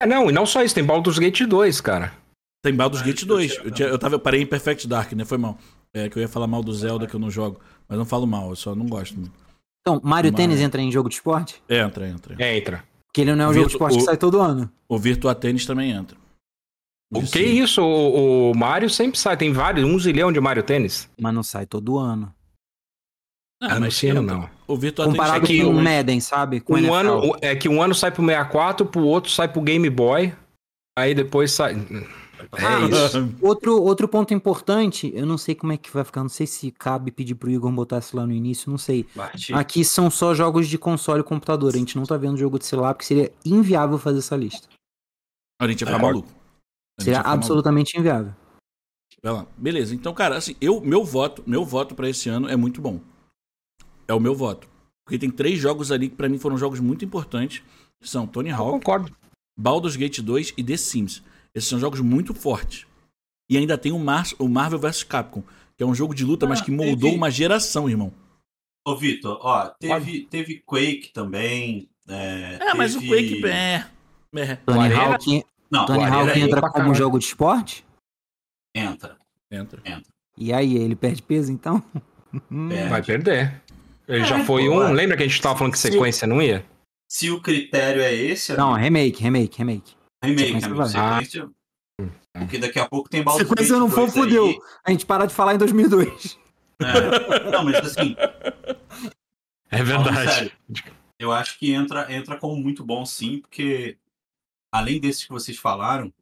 É, 0.03 0.07
não, 0.07 0.29
e 0.29 0.33
não 0.33 0.45
só 0.45 0.63
isso, 0.63 0.75
tem 0.75 0.85
Baldur's 0.85 1.19
Gate 1.19 1.43
2, 1.43 1.81
cara. 1.81 2.13
Tem 2.63 2.75
Baldur's 2.75 3.03
Ah, 3.03 3.07
Gate 3.07 3.23
eu 3.23 3.29
2. 3.29 3.53
tinha- 3.53 3.65
Eu, 3.65 3.71
tinha- 3.71 3.89
eu 3.89 3.99
tava, 3.99 4.17
eu 4.17 4.21
parei 4.21 4.43
em 4.43 4.47
Perfect 4.47 4.87
Dark, 4.89 5.13
né? 5.13 5.25
Foi 5.25 5.39
mal. 5.39 5.59
É 5.99 6.09
que 6.11 6.19
eu 6.19 6.21
ia 6.21 6.29
falar 6.29 6.47
mal 6.47 6.63
do 6.63 6.73
Zelda 6.73 7.07
que 7.07 7.15
eu 7.15 7.21
não 7.21 7.31
jogo. 7.31 7.59
Mas 7.89 7.97
não 7.99 8.05
falo 8.05 8.27
mal, 8.27 8.51
eu 8.51 8.57
só 8.57 8.75
não 8.75 8.87
gosto. 8.87 9.15
Então, 9.81 9.95
Mario 10.03 10.05
Mario. 10.05 10.33
Tennis 10.33 10.61
entra 10.61 10.81
em 10.83 10.91
jogo 10.93 11.09
de 11.09 11.15
esporte? 11.15 11.63
Entra, 11.69 12.09
entra. 12.09 12.35
Entra. 12.57 12.85
Porque 13.07 13.21
ele 13.23 13.35
não 13.35 13.45
é 13.45 13.49
um 13.49 13.51
O 13.51 13.55
jogo 13.55 13.67
de 13.69 13.73
esporte 13.73 13.97
que 13.97 14.03
o- 14.03 14.05
sai 14.05 14.17
todo 14.17 14.41
ano. 14.41 14.71
O 14.89 14.99
Virtua 14.99 15.35
Tennis 15.35 15.65
também 15.65 15.91
entra. 15.93 16.17
O 17.15 17.23
que 17.23 17.41
isso? 17.41 17.81
O, 17.83 18.51
o 18.51 18.55
Mario 18.55 18.91
sempre 18.91 19.19
sai, 19.19 19.37
tem 19.37 19.53
vários, 19.53 19.87
um 19.89 19.99
zilhão 19.99 20.33
de 20.33 20.41
Mario 20.41 20.63
Tênis. 20.65 21.09
Mas 21.19 21.33
não 21.33 21.43
sai 21.43 21.65
todo 21.65 21.97
ano. 21.99 22.35
Ah, 23.63 23.69
Ah, 23.71 23.75
não 23.75 23.81
mas 23.83 24.03
entra. 24.05 24.21
não. 24.21 24.51
O 24.67 24.77
Virtua 24.77 25.07
Comparado 25.07 25.45
é 25.45 25.47
que 25.47 25.63
com 25.63 25.71
o 25.71 25.83
Madden, 25.83 26.21
sabe? 26.21 26.61
Com 26.61 26.75
Um 26.75 26.79
NFL. 26.79 26.93
ano, 26.95 27.37
é 27.41 27.55
que 27.57 27.69
um 27.69 27.81
ano 27.81 27.95
sai 27.95 28.11
pro 28.11 28.23
64, 28.25 28.85
pro 28.87 29.03
outro 29.05 29.31
sai 29.31 29.49
pro 29.49 29.63
Game 29.63 29.89
Boy, 29.89 30.35
aí 30.99 31.15
depois 31.15 31.53
sai... 31.53 31.75
Ah, 32.53 32.81
É 32.81 33.07
isso. 33.07 33.35
Outro, 33.41 33.83
outro 33.83 34.07
ponto 34.09 34.33
importante, 34.35 35.11
eu 35.15 35.25
não 35.27 35.39
sei 35.39 35.55
como 35.55 35.73
é 35.73 35.77
que 35.77 35.91
vai 35.91 36.05
ficar, 36.05 36.23
não 36.23 36.29
sei 36.29 36.47
se 36.47 36.71
cabe 36.71 37.11
pedir 37.11 37.35
pro 37.35 37.51
Igor 37.51 37.71
botar 37.73 37.99
isso 37.99 38.17
lá 38.17 38.27
no 38.27 38.33
início, 38.33 38.71
não 38.71 38.79
sei. 38.79 39.07
Aqui 39.55 39.85
são 39.85 40.11
só 40.11 40.35
jogos 40.35 40.69
de 40.69 40.77
console 40.79 41.21
e 41.21 41.25
computador, 41.25 41.75
a 41.75 41.79
gente 41.79 41.97
não 41.97 42.05
tá 42.05 42.17
vendo 42.17 42.37
jogo 42.37 42.59
de 42.59 42.67
celular, 42.67 42.95
porque 42.95 43.07
seria 43.07 43.33
inviável 43.45 43.99
fazer 43.99 44.19
essa 44.19 44.37
lista. 44.37 44.69
A 45.61 45.67
gente 45.67 45.81
ia 45.81 45.87
ficar 45.87 45.99
É. 45.99 46.03
maluco. 46.03 46.29
Seria 47.01 47.15
ia 47.15 47.19
ficar 47.19 47.29
maluco. 47.29 47.45
absolutamente 47.45 47.99
inviável. 47.99 48.35
Vai 49.23 49.33
lá. 49.33 49.47
Beleza. 49.57 49.95
Então, 49.95 50.13
cara, 50.15 50.37
assim, 50.37 50.55
eu, 50.61 50.81
meu 50.81 51.05
voto, 51.05 51.43
meu 51.47 51.65
voto 51.65 51.95
para 51.95 52.09
esse 52.09 52.29
ano 52.29 52.49
é 52.49 52.57
muito 52.57 52.81
bom. 52.81 53.01
É 54.07 54.15
o 54.15 54.21
meu 54.21 54.35
voto. 54.35 54.69
Porque 55.05 55.19
tem 55.19 55.31
três 55.31 55.59
jogos 55.59 55.91
ali 55.91 56.09
que 56.09 56.17
pra 56.17 56.29
mim 56.29 56.39
foram 56.39 56.59
jogos 56.59 56.81
muito 56.81 57.05
importantes. 57.05 57.63
que 58.01 58.09
São 58.09 58.27
Tony 58.27 58.51
Hawk, 58.51 58.73
concordo. 58.73 59.17
Baldur's 59.59 59.97
Gate 59.97 60.21
2 60.21 60.53
e 60.57 60.63
The 60.63 60.77
Sims. 60.77 61.23
Esses 61.57 61.69
são 61.69 61.81
jogos 61.81 62.01
muito 62.01 62.35
fortes. 62.35 62.87
E 63.51 63.57
ainda 63.57 63.79
tem 63.79 63.91
o, 63.93 63.99
Mar 63.99 64.27
o 64.39 64.47
Marvel 64.49 64.79
vs 64.79 65.03
Capcom, 65.03 65.43
que 65.77 65.83
é 65.83 65.87
um 65.87 65.95
jogo 65.95 66.15
de 66.15 66.25
luta, 66.25 66.47
mas 66.47 66.61
Ah, 66.61 66.65
que 66.65 66.71
moldou 66.71 67.09
teve- 67.11 67.17
uma 67.17 67.31
geração, 67.31 67.89
irmão. 67.89 68.13
Ô, 68.87 68.95
Vitor, 68.95 69.39
ó, 69.41 69.69
teve, 69.71 70.23
teve 70.27 70.63
Quake 70.67 71.11
também. 71.13 71.89
É, 72.09 72.59
É, 72.61 72.75
mas 72.75 72.95
o 72.95 73.01
teve- 73.01 73.39
Quake 73.41 73.47
é. 73.47 73.85
é. 74.37 74.57
Tony? 74.57 74.93
Hawk, 74.95 75.45
Não, 75.71 75.87
Tony 75.87 76.05
Hawk 76.05 76.31
aí, 76.31 76.41
entra 76.43 76.61
como 76.61 76.73
caralho. 76.75 76.95
jogo 76.95 77.19
de 77.19 77.25
esporte? 77.25 77.85
entra. 78.75 79.17
Entra. 79.51 79.81
E 80.37 80.53
aí, 80.53 80.77
ele 80.77 80.95
perde 80.95 81.23
peso 81.23 81.51
então? 81.51 81.83
É. 82.71 82.89
Vai 82.89 83.03
perder. 83.03 83.63
Ele 84.07 84.25
já 84.25 84.39
É, 84.41 84.45
foi 84.45 84.67
pô, 84.67 84.73
um. 84.81 84.89
é. 84.89 84.93
Lembra 84.93 85.17
que 85.17 85.23
a 85.23 85.27
gente 85.27 85.41
tava 85.41 85.57
falando 85.57 85.73
que 85.73 85.79
sequência 85.79 86.27
não 86.27 86.43
ia? 86.43 86.65
Se 87.11 87.31
o 87.31 87.41
critério 87.41 88.03
é 88.03 88.13
esse, 88.15 88.53
Não, 88.57 88.75
amigo, 88.75 88.85
remake, 88.85 89.23
remake, 89.23 89.59
remake. 89.59 89.97
Remake, 90.27 90.61
sequência 90.61 90.67
amigo, 90.69 90.87
sequência. 90.87 91.51
Porque 92.33 92.59
daqui 92.59 92.79
a 92.79 92.89
pouco 92.89 93.09
tem 93.09 93.23
Baldur's 93.23 93.49
Sequência 93.49 93.75
Gate 93.75 93.81
não 93.81 93.91
for, 93.91 94.07
2 94.13 94.17
aí. 94.17 94.23
fudeu. 94.23 94.63
A 94.85 94.91
gente 94.91 95.07
para 95.07 95.27
de 95.27 95.35
falar 95.35 95.55
em 95.55 95.59
2002. 95.59 96.39
É. 96.79 97.51
Não, 97.51 97.65
mas 97.65 97.77
assim, 97.77 98.15
É 99.71 99.85
Falando 99.85 100.15
sério, 100.31 100.53
eu 101.19 101.33
acho 101.33 101.59
que 101.59 101.73
entra, 101.73 102.13
entra 102.13 102.39
como 102.39 102.57
muito 102.57 102.85
bom, 102.85 103.05
sim, 103.05 103.41
porque 103.41 103.99
além 104.71 105.01
desses 105.01 105.25
que 105.25 105.33
vocês 105.33 105.57
falaram, 105.57 106.13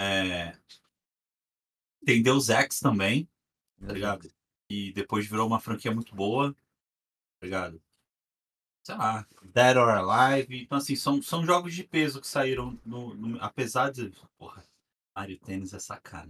é, 0.00 0.56
tem 2.04 2.22
Deus 2.22 2.48
Ex 2.48 2.80
também, 2.80 3.28
tá 3.86 3.92
ligado? 3.92 4.28
E 4.70 4.92
depois 4.92 5.26
virou 5.26 5.46
uma 5.46 5.60
franquia 5.60 5.92
muito 5.92 6.14
boa, 6.14 6.52
tá 6.52 7.44
ligado? 7.44 7.80
Sei 8.84 8.94
lá, 8.96 9.24
Dead 9.54 9.76
or 9.76 9.88
Alive. 9.90 10.60
Então, 10.62 10.78
assim, 10.78 10.96
são, 10.96 11.22
são 11.22 11.44
jogos 11.44 11.74
de 11.74 11.84
peso 11.84 12.20
que 12.20 12.26
saíram, 12.26 12.76
no, 12.84 13.14
no- 13.14 13.38
apesar 13.40 13.90
de. 13.92 14.12
Porra, 14.38 14.62
Mario 15.16 15.38
Tênis 15.38 15.72
é 15.72 15.78
sacana. 15.78 16.26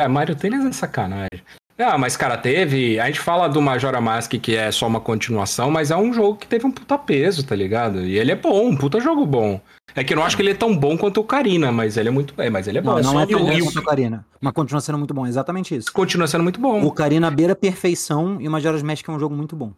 É, 0.00 0.06
Mario 0.08 0.36
Tênis 0.36 0.64
é 0.64 0.72
sacanagem. 0.72 1.42
Ah, 1.78 1.96
mas 1.98 2.16
cara, 2.16 2.36
teve. 2.36 3.00
A 3.00 3.06
gente 3.06 3.18
fala 3.18 3.48
do 3.48 3.60
Majora 3.60 4.00
Mask 4.00 4.32
que 4.34 4.54
é 4.54 4.70
só 4.70 4.86
uma 4.86 5.00
continuação, 5.00 5.70
mas 5.70 5.90
é 5.90 5.96
um 5.96 6.12
jogo 6.12 6.36
que 6.36 6.46
teve 6.46 6.66
um 6.66 6.70
puta 6.70 6.96
peso, 6.98 7.44
tá 7.44 7.56
ligado? 7.56 8.04
E 8.04 8.16
ele 8.18 8.30
é 8.30 8.36
bom, 8.36 8.68
um 8.68 8.76
puta 8.76 9.00
jogo 9.00 9.24
bom. 9.26 9.60
É 9.94 10.04
que 10.04 10.12
eu 10.12 10.16
não 10.16 10.24
acho 10.24 10.36
que 10.36 10.42
ele 10.42 10.50
é 10.50 10.54
tão 10.54 10.76
bom 10.76 10.96
quanto 10.96 11.20
o 11.20 11.24
Karina, 11.24 11.72
mas 11.72 11.96
ele 11.96 12.08
é 12.08 12.12
muito 12.12 12.34
bem, 12.34 12.50
mas 12.50 12.68
ele 12.68 12.78
é 12.78 12.82
bom. 12.82 12.90
Não, 12.90 13.02
não 13.02 13.12
só 13.12 13.20
é 13.22 13.26
tão 13.26 13.42
o- 13.42 13.46
bom 13.46 13.58
quanto 13.64 13.78
o 13.80 13.84
Karina. 13.84 14.24
Mas 14.40 14.52
continua 14.52 14.80
sendo 14.80 14.98
muito 14.98 15.14
bom, 15.14 15.26
exatamente 15.26 15.74
isso. 15.74 15.92
continua 15.92 16.26
sendo 16.26 16.42
muito 16.44 16.60
bom. 16.60 16.84
O 16.84 16.92
Karina 16.92 17.30
beira 17.30 17.54
a 17.54 17.56
perfeição 17.56 18.40
e 18.40 18.46
o 18.46 18.50
Majora's 18.50 18.82
Mask 18.82 19.08
é 19.08 19.12
um 19.12 19.18
jogo 19.18 19.34
muito 19.34 19.56
bom. 19.56 19.72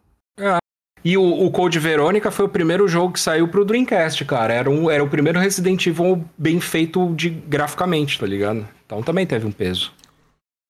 E 1.05 1.19
o, 1.19 1.23
o 1.23 1.51
Code 1.51 1.79
Verônica 1.79 2.31
foi 2.31 2.47
o 2.47 2.49
primeiro 2.49 2.89
jogo 2.89 3.13
que 3.13 3.21
saiu 3.21 3.47
pro 3.47 3.65
Dreamcast, 3.65 4.25
cara. 4.25 4.55
Era, 4.55 4.71
um, 4.71 4.91
era 4.91 5.05
o 5.05 5.09
primeiro 5.09 5.39
Resident 5.39 5.87
Evil 5.87 6.25
bem 6.39 6.61
feito 6.61 7.15
de, 7.15 7.29
graficamente, 7.29 8.19
tá 8.19 8.27
ligado? 8.27 8.67
Então 8.87 9.03
também 9.03 9.27
teve 9.27 9.47
um 9.47 9.53
peso. 9.53 9.93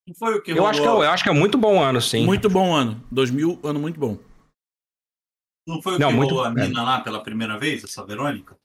Não 0.05 0.13
foi 0.13 0.35
o 0.35 0.41
que 0.41 0.51
Eu 0.51 0.67
acho, 0.67 0.81
que 0.81 0.87
é, 0.87 0.91
eu 0.91 1.01
acho 1.09 1.23
que 1.23 1.29
é 1.29 1.33
muito 1.33 1.57
bom 1.57 1.81
ano, 1.81 2.01
sim. 2.01 2.25
Muito 2.25 2.49
bom 2.49 2.75
ano. 2.75 3.01
2000, 3.09 3.59
ano 3.63 3.79
muito 3.79 3.97
bom. 3.99 4.17
Não 5.67 5.81
foi 5.81 5.95
o 5.95 5.99
Não, 5.99 6.09
que 6.09 6.15
muito- 6.15 6.35
rolou 6.35 6.45
a 6.45 6.49
é. 6.51 6.53
mina 6.53 6.83
lá 6.83 6.99
pela 7.01 7.23
primeira 7.23 7.57
vez, 7.57 7.83
essa 7.83 8.05
Verônica? 8.05 8.55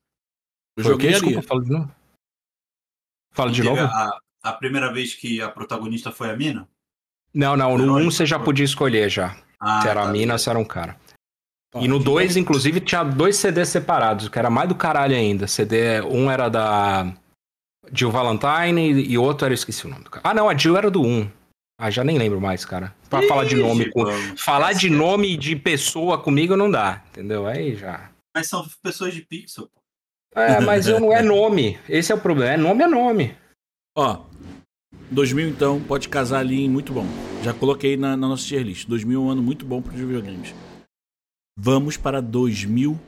Eu 0.76 0.84
Foi 0.84 0.92
joguei 0.92 1.14
ali. 1.14 1.20
Desculpa, 1.20 1.42
fala 1.48 1.62
de 1.64 1.70
novo. 1.70 1.94
Fala 3.32 3.50
de 3.52 3.62
novo? 3.62 3.80
A, 3.80 4.20
a 4.42 4.52
primeira 4.52 4.92
vez 4.92 5.14
que 5.14 5.40
a 5.40 5.48
protagonista 5.48 6.10
foi 6.10 6.30
a 6.30 6.36
mina? 6.36 6.68
Não, 7.32 7.56
não, 7.56 7.72
no 7.72 7.84
Verônica. 7.84 8.08
1 8.08 8.10
você 8.10 8.26
já 8.26 8.38
podia 8.38 8.64
escolher 8.64 9.08
já. 9.08 9.36
Ah, 9.58 9.80
se 9.82 9.88
era 9.88 10.02
a 10.02 10.06
tá. 10.06 10.12
mina, 10.12 10.36
se 10.36 10.50
era 10.50 10.58
um 10.58 10.64
cara. 10.64 10.98
E 11.76 11.86
no 11.86 11.96
então- 11.98 12.14
2, 12.14 12.36
inclusive, 12.36 12.80
tinha 12.80 13.04
dois 13.04 13.36
CDs 13.36 13.68
separados, 13.68 14.28
que 14.28 14.38
era 14.38 14.50
mais 14.50 14.68
do 14.68 14.74
caralho 14.74 15.14
ainda. 15.14 15.46
CD, 15.46 16.00
um 16.02 16.30
era 16.30 16.48
da 16.48 17.12
Jill 17.92 18.10
Valentine 18.10 18.90
e 18.90 19.16
outro 19.16 19.44
era, 19.44 19.52
eu 19.52 19.56
esqueci 19.56 19.86
o 19.86 19.90
nome 19.90 20.04
do 20.04 20.10
cara. 20.10 20.28
Ah, 20.28 20.34
não, 20.34 20.48
a 20.48 20.56
Jill 20.56 20.76
era 20.76 20.90
do 20.90 21.02
1. 21.02 21.30
Ah, 21.80 21.90
já 21.90 22.04
nem 22.04 22.18
lembro 22.18 22.40
mais, 22.40 22.64
cara. 22.64 22.94
Pra 23.08 23.22
falar 23.22 23.44
de 23.44 23.56
nome 23.56 23.90
com... 23.90 24.04
Falar 24.36 24.72
de 24.74 24.90
nome 24.90 25.36
de 25.36 25.56
pessoa 25.56 26.18
comigo 26.18 26.56
não 26.56 26.70
dá, 26.70 27.02
entendeu? 27.10 27.46
Aí 27.46 27.74
já. 27.74 28.10
Mas 28.36 28.48
são 28.48 28.66
pessoas 28.82 29.14
de 29.14 29.22
pixel. 29.22 29.66
pô. 29.66 30.40
É, 30.40 30.60
mas 30.60 30.86
eu 30.86 31.00
não 31.00 31.12
é 31.12 31.22
nome. 31.22 31.78
Esse 31.88 32.12
é 32.12 32.14
o 32.14 32.20
problema. 32.20 32.52
É 32.52 32.56
nome 32.56 32.82
é 32.82 32.86
nome. 32.86 33.34
Ó, 33.96 34.24
2000 35.10 35.48
então 35.48 35.80
pode 35.82 36.08
casar 36.08 36.40
ali 36.40 36.64
em 36.64 36.68
muito 36.68 36.92
bom. 36.92 37.06
Já 37.42 37.54
coloquei 37.54 37.96
na, 37.96 38.16
na 38.16 38.28
nossa 38.28 38.44
tier 38.44 38.62
list. 38.62 38.86
2000 38.86 39.18
é 39.18 39.24
um 39.24 39.30
ano 39.30 39.42
muito 39.42 39.64
bom 39.64 39.80
para 39.80 39.94
os 39.94 39.98
videogames. 39.98 40.54
Vamos 41.62 41.96
para 41.96 42.20
2000. 42.22 42.98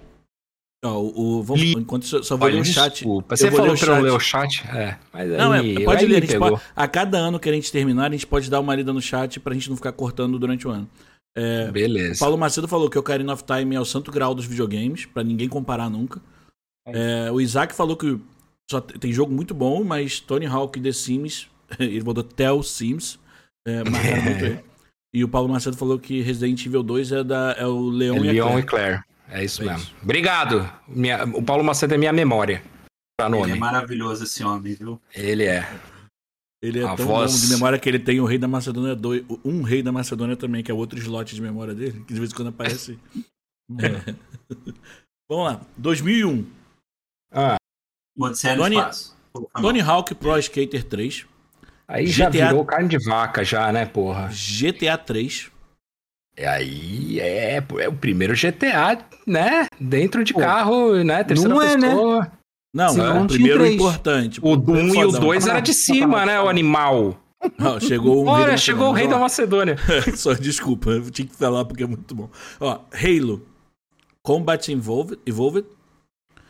Ó, 0.84 0.98
o, 1.00 1.38
o- 1.38 1.42
vamos, 1.42 1.62
enquanto 1.62 2.05
só, 2.07 2.22
só 2.22 2.36
vou 2.36 2.48
ler 2.48 2.55
Olha, 2.55 2.62
o 2.62 2.64
chat. 2.64 2.92
desculpa. 2.92 3.34
Eu 3.34 3.36
Você 3.38 3.50
vou 3.50 3.61
ler 3.61 3.76
falou 3.76 3.76
o 3.76 3.78
pra 3.78 3.86
eu 3.86 3.94
chat. 3.94 4.03
ler 4.03 4.11
o 4.11 4.20
chat? 4.66 4.76
É. 4.76 4.98
Mas 5.12 5.30
Não, 5.30 5.55
é, 5.55 5.61
aí- 5.61 5.84
pode 5.84 6.05
aí 6.05 6.11
ler. 6.11 6.36
A, 6.36 6.38
pode- 6.38 6.62
a 6.74 6.88
cada 6.88 7.18
ano 7.18 7.38
que 7.38 7.48
a 7.48 7.53
gente 7.53 7.70
terminar, 7.70 8.07
a 8.09 8.12
gente 8.12 8.26
pode 8.26 8.50
dar 8.50 8.59
uma 8.61 8.74
lida 8.74 8.92
no 8.92 9.00
chat 9.00 9.38
pra 9.38 9.55
gente 9.55 9.70
não 9.70 9.76
ficar 9.76 9.92
cortando 9.92 10.38
durante 10.38 10.66
o 10.66 10.70
ano. 10.70 10.88
É, 11.36 11.70
Beleza. 11.70 12.18
Paulo 12.20 12.36
Macedo 12.36 12.66
falou 12.68 12.90
que 12.90 12.96
o 12.98 13.00
Ocarina 13.00 13.32
of 13.32 13.44
Time 13.44 13.74
é 13.76 13.80
o 13.80 13.84
santo 13.84 14.11
grau 14.11 14.34
dos 14.34 14.44
videogames, 14.44 15.07
pra 15.07 15.22
ninguém 15.22 15.48
comparar 15.48 15.88
nunca. 15.88 16.20
É, 16.86 17.30
o 17.30 17.40
Isaac 17.40 17.74
falou 17.74 17.96
que 17.96 18.18
só 18.70 18.80
te- 18.80 18.98
tem 18.98 19.12
jogo 19.12 19.32
muito 19.32 19.55
bom, 19.55 19.82
mas 19.84 20.18
Tony 20.20 20.46
Hawk 20.46 20.78
e 20.78 20.82
The 20.82 20.92
Sims, 20.92 21.46
ele 21.78 22.03
botou 22.03 22.24
Tell 22.24 22.61
Sims, 22.62 23.18
é, 23.66 23.88
marcaram 23.88 24.22
muito 24.24 24.44
ele. 24.44 24.61
E 25.15 25.23
o 25.23 25.29
Paulo 25.29 25.49
Macedo 25.49 25.77
falou 25.77 25.99
que 25.99 26.21
Resident 26.23 26.65
Evil 26.65 26.83
2 26.83 27.13
é, 27.13 27.25
da, 27.25 27.55
é 27.59 27.67
o 27.67 27.89
Leon 27.91 28.17
É 28.17 28.19
e 28.19 28.29
a 28.29 28.33
Leon 28.33 28.47
Claire. 28.47 28.61
e 28.63 28.67
Claire. 28.67 29.05
É 29.29 29.45
isso 29.45 29.63
É 29.63 29.67
mesmo. 29.67 29.79
isso. 29.81 29.95
Obrigado. 30.03 30.73
Minha- 30.89 31.25
o 31.25 31.43
Paulo 31.43 31.63
Macedo 31.63 31.95
é 31.95 31.99
minha 31.99 32.13
memória. 32.13 32.63
Pra 33.19 33.29
Ele 33.29 33.37
nome. 33.39 33.53
é 33.53 33.55
maravilhoso 33.57 34.25
esse 34.25 34.43
homem, 34.43 34.75
viu? 34.75 35.01
Ele 35.15 35.45
é. 35.45 35.69
Ele 36.63 36.79
é 36.81 36.85
A 36.85 36.95
tão 36.97 37.07
voz- 37.07 37.33
bom 37.41 37.47
de 37.47 37.53
memória 37.53 37.79
que 37.79 37.89
ele 37.89 37.99
tem 37.99 38.21
o 38.21 38.25
Rei 38.25 38.39
da 38.39 38.47
Macedônia 38.49 38.95
2, 38.95 39.25
um 39.45 39.63
Rei 39.63 39.83
da 39.83 39.91
Macedônia 39.93 40.37
também, 40.37 40.63
que 40.63 40.71
é 40.71 40.75
outro 40.75 40.99
slot 40.99 41.35
de 41.35 41.43
memória 41.43 41.75
dele, 41.75 42.05
que 42.07 42.15
de 42.15 42.21
vez 42.21 42.31
em 42.33 42.35
quando 42.35 42.49
aparece. 42.49 42.99
É. 43.79 44.15
Vamos 45.29 45.45
lá, 45.53 45.61
2001. 45.77 46.47
Ah, 47.33 47.57
Tony-. 48.57 48.77
Tony 49.61 49.81
Hawk 49.81 50.15
Pro 50.15 50.39
Skater 50.39 50.85
3, 50.85 51.27
aí 51.93 52.07
já 52.07 52.28
GTA 52.28 52.49
virou 52.49 52.64
carne 52.64 52.88
de 52.88 52.99
vaca, 52.99 53.45
já, 53.45 53.70
né, 53.72 53.86
porra? 53.86 54.30
GTA 54.32 54.97
3, 54.99 55.51
E 56.38 56.45
aí 56.45 57.20
é, 57.20 57.57
é 57.57 57.88
o 57.88 57.93
primeiro 57.93 58.34
GTA, 58.34 58.99
né? 59.26 59.66
Dentro 59.78 60.24
de 60.24 60.32
Pô, 60.32 60.40
carro, 60.40 61.03
né? 61.05 61.22
Terceira 61.24 61.55
não 61.55 61.62
é, 61.62 61.76
né? 61.76 61.88
pessoa. 61.90 62.32
Não, 62.74 62.88
Sim, 62.88 63.01
é 63.01 63.11
um 63.12 63.24
o 63.24 63.28
primeiro 63.28 63.66
importante. 63.66 64.40
O 64.43 64.57
do 64.57 64.72
1 64.72 64.95
e 64.95 65.05
o 65.05 65.12
Fodão. 65.12 65.20
2 65.20 65.47
era 65.47 65.61
de 65.61 65.74
cima, 65.74 66.24
né? 66.24 66.40
O 66.40 66.49
animal. 66.49 67.18
Ó, 67.61 67.78
chegou 67.78 68.24
o 68.24 68.28
Olha, 68.28 68.57
chegou 68.57 68.88
o 68.88 68.93
rei 68.93 69.07
da 69.07 69.18
Macedônia. 69.18 69.76
Só 70.16 70.32
desculpa, 70.32 70.90
eu 70.90 71.11
tinha 71.11 71.26
que 71.26 71.36
falar 71.36 71.64
porque 71.64 71.82
é 71.82 71.86
muito 71.86 72.14
bom. 72.14 72.30
Ó, 72.59 72.80
Halo, 72.93 73.47
Combat 74.22 74.70
Evolved, 74.70 75.20
Evolved 75.26 75.66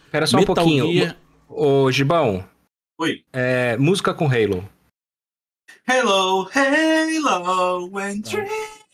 Espera 0.04 0.26
só 0.26 0.36
um 0.36 0.40
Metal 0.40 0.54
pouquinho. 0.54 0.92
Gear, 0.92 1.16
Ô, 1.48 1.90
Gibão, 1.90 2.44
Oi. 3.00 3.24
é, 3.32 3.76
música 3.78 4.12
com 4.12 4.26
Halo. 4.26 4.68
Hello, 5.88 6.48
hello, 6.54 7.88
when 7.90 8.20
dreams 8.20 8.50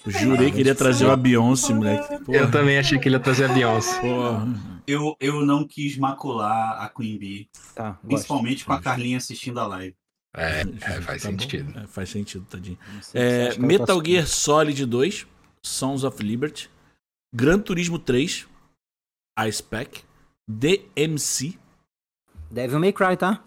eu 0.06 0.12
jurei 0.12 0.50
que 0.50 0.60
ele 0.60 0.68
ia 0.70 0.74
trazer 0.74 1.04
uma 1.04 1.16
Beyoncé, 1.16 1.74
moleque. 1.74 2.24
Porra, 2.24 2.38
Eu 2.38 2.50
também 2.50 2.78
achei 2.78 2.98
que 2.98 3.08
ele 3.08 3.16
ia 3.16 3.20
trazer 3.20 3.44
a 3.50 3.52
Beyoncé. 3.52 4.00
porra. 4.00 4.46
Eu, 4.86 5.14
eu 5.20 5.44
não 5.44 5.66
quis 5.66 5.98
macular 5.98 6.80
a 6.82 6.88
Queen 6.88 7.18
Bee, 7.18 7.50
Tá, 7.74 7.90
gosto. 7.90 8.06
principalmente 8.06 8.64
com 8.64 8.72
a 8.72 8.80
Carlinha 8.80 9.18
assistindo 9.18 9.58
a 9.60 9.66
live. 9.66 9.94
É, 10.34 10.60
é, 10.60 11.00
faz 11.02 11.22
Tá 11.22 11.28
sentido. 11.30 11.78
É, 11.78 11.86
faz 11.86 12.08
sentido, 12.08 12.46
tadinho. 12.48 12.78
É, 13.12 13.58
Metal 13.58 13.86
tá 13.86 13.92
assistindo. 13.92 14.06
Gear 14.06 14.26
Solid 14.26 14.86
2, 14.86 15.26
Sons 15.62 16.04
of 16.04 16.22
Liberty, 16.22 16.70
Gran 17.34 17.58
Turismo 17.58 17.98
3, 17.98 18.46
Ice 19.46 19.62
Pack, 19.62 20.02
DMC. 20.48 21.58
Devil 22.50 22.80
May 22.80 22.92
Cry, 22.94 23.14
tá? 23.18 23.44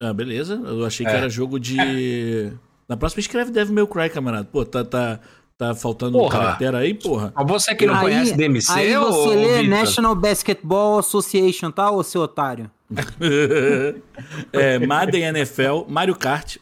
Ah, 0.00 0.12
beleza. 0.12 0.54
Eu 0.54 0.84
achei 0.84 1.04
que 1.04 1.10
É. 1.12 1.16
era 1.16 1.28
jogo 1.28 1.58
de. 1.58 1.76
Na 2.88 2.96
próxima 2.96 3.20
escreve 3.20 3.50
Devil 3.50 3.74
May 3.74 3.86
Cry, 3.86 4.10
camarada. 4.10 4.48
Pô, 4.50 4.64
tá, 4.64 4.84
tá, 4.84 5.20
tá 5.56 5.74
faltando 5.74 6.18
um 6.18 6.22
Porra. 6.22 6.38
caractere 6.38 6.76
aí, 6.76 6.94
porra. 6.94 7.32
Você 7.46 7.74
que 7.74 7.86
não 7.86 8.00
conhece 8.00 8.36
DMC, 8.36 8.72
aí 8.72 8.96
ô, 8.96 9.10
você 9.10 9.34
lê? 9.34 9.62
National 9.62 10.14
Basketball 10.14 10.98
Association, 10.98 11.70
tá, 11.70 11.90
ô 11.90 12.02
seu 12.02 12.22
otário? 12.22 12.70
é, 14.52 14.78
Madden 14.78 15.22
NFL, 15.24 15.84
Mario 15.88 16.14
Kart, 16.14 16.58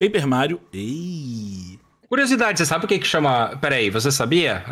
Paper 0.00 0.26
Mario. 0.26 0.60
Ei. 0.72 1.78
Curiosidade, 2.08 2.58
você 2.58 2.66
sabe 2.66 2.86
o 2.86 2.88
que 2.88 2.98
que 2.98 3.06
chama... 3.06 3.56
Peraí, 3.60 3.90
você 3.90 4.10
sabia? 4.10 4.64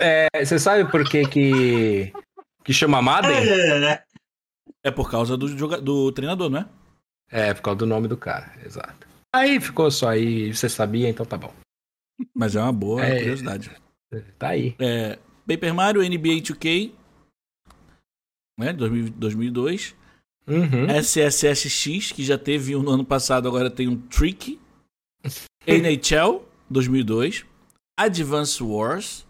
É, 0.00 0.26
é, 0.34 0.44
você 0.44 0.58
sabe 0.58 0.90
por 0.90 1.04
que 1.04 1.24
que, 1.26 2.12
que 2.64 2.72
chama 2.72 3.00
Madden? 3.00 3.36
É, 3.36 4.02
É 4.82 4.90
por 4.90 5.08
causa 5.08 5.36
do, 5.36 5.46
joga... 5.56 5.80
do 5.80 6.10
treinador, 6.10 6.50
não 6.50 6.58
é? 6.60 6.66
É, 7.30 7.54
por 7.54 7.62
causa 7.62 7.78
do 7.78 7.86
nome 7.86 8.08
do 8.08 8.16
cara, 8.16 8.50
exato. 8.64 9.07
Aí 9.34 9.60
ficou 9.60 9.90
só 9.90 10.08
aí, 10.10 10.54
você 10.54 10.68
sabia, 10.68 11.08
então 11.08 11.26
tá 11.26 11.36
bom. 11.36 11.52
Mas 12.34 12.56
é 12.56 12.60
uma 12.62 12.72
boa 12.72 13.04
É. 13.04 13.18
curiosidade. 13.18 13.70
Tá 14.38 14.48
aí. 14.50 14.74
É, 14.78 15.18
Paper 15.46 15.74
Mario, 15.74 16.02
NBA 16.02 16.40
2K, 16.42 16.92
né, 18.58 18.72
2000 18.72 19.10
2002. 19.10 19.94
Uhum. 20.46 20.86
SSSX, 20.88 22.10
que 22.12 22.24
já 22.24 22.38
teve 22.38 22.74
um 22.74 22.82
no 22.82 22.90
ano 22.90 23.04
passado, 23.04 23.46
agora 23.46 23.70
tem 23.70 23.86
um 23.86 24.00
Trick. 24.08 24.58
NHL 25.66 26.42
2002. 26.70 27.44
Advance 28.00 28.62
Wars. 28.62 29.26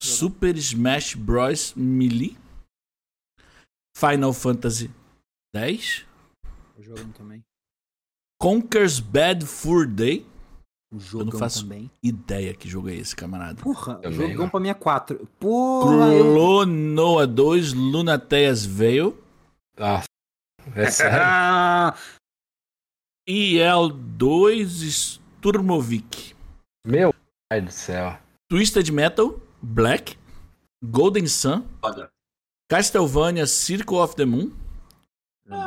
Super 0.00 0.56
Smash 0.56 1.14
Bros. 1.14 1.74
Melee. 1.74 2.36
Final 3.96 4.32
Fantasy 4.32 4.88
X. 5.54 6.04
Jogando 6.78 7.12
também. 7.12 7.42
Conker's 8.42 8.98
Bad 8.98 9.46
Fur 9.46 9.86
Day. 9.86 10.26
Jogão 10.98 11.38
faço- 11.38 11.62
também. 11.62 11.88
Ideia 12.02 12.52
que 12.52 12.68
jogo 12.68 12.90
é 12.90 12.94
esse, 12.96 13.14
camarada. 13.14 13.62
Porra, 13.62 13.94
Também, 14.00 14.30
jogão 14.32 14.46
né? 14.46 14.50
pra 14.50 14.58
minha 14.60 14.74
4. 14.74 15.28
Porra, 15.38 16.06
eu... 16.12 16.34
Clonoa 16.34 17.24
2 17.24 17.72
Lunateas 17.72 18.64
Veil. 18.66 19.16
Nossa. 19.78 20.06
É 20.74 20.90
sério? 20.90 21.18
Ah, 21.22 21.94
IL2 23.28 24.66
Sturmovik. 25.38 26.34
Meu 26.84 27.14
pai 27.48 27.60
do 27.60 27.70
céu. 27.70 28.18
Twisted 28.50 28.90
Metal 28.90 29.40
Black. 29.62 30.18
Golden 30.84 31.28
Sun. 31.28 31.64
foda. 31.80 32.10
Castlevania 32.68 33.46
Circle 33.46 33.98
of 33.98 34.16
the 34.16 34.24
Moon. 34.24 34.50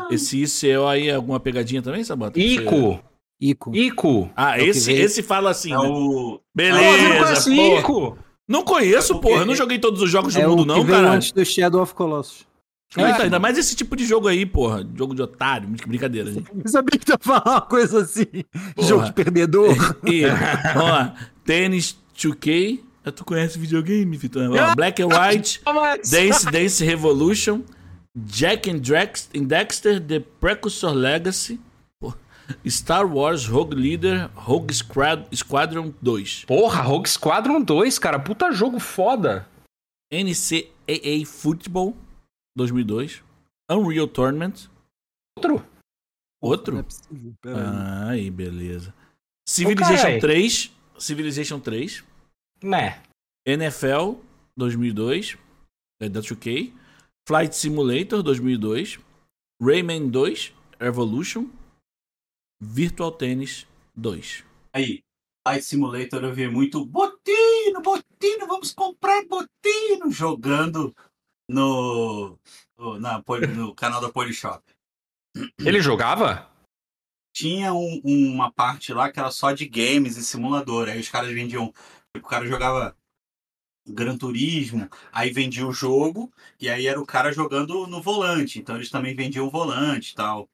Esse 0.09 0.41
ICO 0.43 0.85
aí 0.87 1.09
é 1.09 1.15
alguma 1.15 1.39
pegadinha 1.39 1.81
também, 1.81 2.03
Sabota? 2.03 2.39
Ico! 2.39 2.99
Ico. 3.39 3.75
Ico! 3.75 4.29
Ah, 4.35 4.57
É 4.59 4.65
esse, 4.65 4.91
esse 4.93 5.21
fala 5.21 5.49
assim, 5.51 5.73
É 5.73 5.77
né? 5.77 5.81
o. 5.83 6.31
Não 6.31 6.39
Beleza, 6.53 7.19
conhece 7.23 7.55
porra. 7.55 7.79
Ico? 7.79 8.17
Não 8.47 8.63
conheço, 8.63 9.13
É 9.13 9.21
porra. 9.21 9.41
Eu 9.41 9.45
não 9.45 9.55
joguei 9.55 9.77
todos 9.79 10.01
os 10.01 10.09
jogos 10.09 10.33
do 10.33 10.39
É 10.39 10.47
mundo, 10.47 10.61
o 10.61 10.65
que 10.75 10.83
não, 10.83 10.85
cara. 10.85 11.11
antes 11.11 11.31
do 11.31 11.43
Shadow 11.45 11.81
of 11.81 11.93
Colossus. 11.93 12.45
Ah, 12.97 13.09
então, 13.09 13.23
ainda 13.25 13.39
mais 13.39 13.57
esse 13.57 13.75
tipo 13.75 13.93
de 13.95 14.05
jogo 14.05 14.27
aí, 14.29 14.45
porra. 14.45 14.87
Jogo 14.95 15.13
de 15.13 15.21
otário. 15.21 15.67
Brincadeira, 15.85 16.31
gente. 16.31 16.49
Eu 16.63 16.69
sabia 16.69 16.97
que 16.97 17.05
tu 17.05 17.11
ia 17.11 17.17
falar 17.19 17.43
uma 17.45 17.61
coisa 17.61 17.99
assim. 18.01 18.25
Porra. 18.75 18.87
Jogo 18.87 19.03
de 19.05 19.13
perdedor. 19.13 19.75
E, 20.05 20.21
vamos 20.73 20.89
lá. 20.91 21.13
Tênis 21.43 21.97
2K. 22.17 22.79
Ah, 23.03 23.11
Tu 23.11 23.25
conhece 23.25 23.59
videogame, 23.59 24.15
Vitor? 24.15 24.49
Ó, 24.49 24.75
Black 24.75 25.01
and 25.01 25.07
White. 25.07 25.61
Dance 26.09 26.45
Dance 26.49 26.83
Revolution, 26.85 27.61
Jack 28.15 28.69
and, 28.69 28.79
Dexter, 29.47 29.99
The 29.99 30.19
Precursor 30.39 30.91
Legacy, 30.93 31.59
Star 32.67 33.05
Wars 33.05 33.47
Rogue 33.47 33.73
Leader, 33.73 34.29
Rogue 34.35 34.71
Squad, 34.71 35.27
Squadron 35.35 35.93
2, 36.01 36.45
Porra, 36.45 36.81
Rogue 36.81 37.07
Squadron 37.09 37.61
2, 37.61 37.99
cara. 37.99 38.19
Puta 38.19 38.51
jogo 38.51 38.79
foda. 38.79 39.47
NCAA 40.13 41.25
Football 41.25 41.95
2002, 42.55 43.21
Unreal 43.69 44.07
Tournament, 44.07 44.69
Outro? 45.37 45.57
É 45.57 46.45
outro? 46.45 46.83
possível, 46.83 47.33
aí. 47.43 47.53
Ah, 47.53 48.09
aí, 48.11 48.31
beleza. 48.31 48.93
Civilization 49.47 50.03
carai. 50.03 50.19
3, 50.19 50.71
Civilization 50.97 51.59
3, 51.59 52.03
Né. 52.63 53.01
NFL 53.45 54.13
2002, 54.57 55.37
é 56.01 56.07
da 56.07 56.21
2K, 56.21 56.71
Flight 57.27 57.55
Simulator 57.55 58.21
2002, 58.21 58.99
Rayman 59.61 60.09
2, 60.09 60.53
Evolution, 60.79 61.49
Virtual 62.61 63.11
Tennis 63.11 63.67
2. 63.95 64.43
Aí. 64.73 65.03
Flight 65.47 65.63
Simulator 65.63 66.23
eu 66.23 66.33
vi 66.33 66.47
muito 66.47 66.83
Botino, 66.85 67.79
Botino, 67.81 68.47
vamos 68.47 68.73
comprar 68.73 69.23
Botino 69.25 70.09
jogando 70.11 70.95
no, 71.47 72.35
no, 72.77 72.99
na, 72.99 73.23
no 73.55 73.75
canal 73.75 74.01
da 74.01 74.11
Polishop. 74.11 74.63
Ele 75.59 75.79
jogava? 75.81 76.49
Tinha 77.31 77.73
um- 77.73 78.01
uma 78.03 78.51
parte 78.51 78.91
lá 78.91 79.11
que 79.11 79.19
era 79.19 79.29
só 79.29 79.51
de 79.51 79.67
games 79.67 80.17
e 80.17 80.23
simulador. 80.25 80.89
Aí 80.89 80.99
os 80.99 81.09
caras 81.09 81.31
vendiam. 81.31 81.67
tipo, 82.15 82.25
O 82.25 82.29
cara 82.29 82.47
jogava 82.47 82.97
Gran 83.87 84.17
Turismo, 84.17 84.89
aí 85.11 85.31
vendia 85.31 85.65
o 85.65 85.71
jogo, 85.71 86.31
e 86.59 86.69
aí 86.69 86.87
era 86.87 86.99
o 86.99 87.05
cara 87.05 87.31
jogando 87.31 87.85
no 87.87 88.01
volante. 88.01 88.59
Então 88.59 88.75
eles 88.75 88.89
também 88.89 89.15
vendiam 89.15 89.45
o 89.47 89.51
volante 89.51 90.11
e 90.11 90.15
tal. 90.15 90.49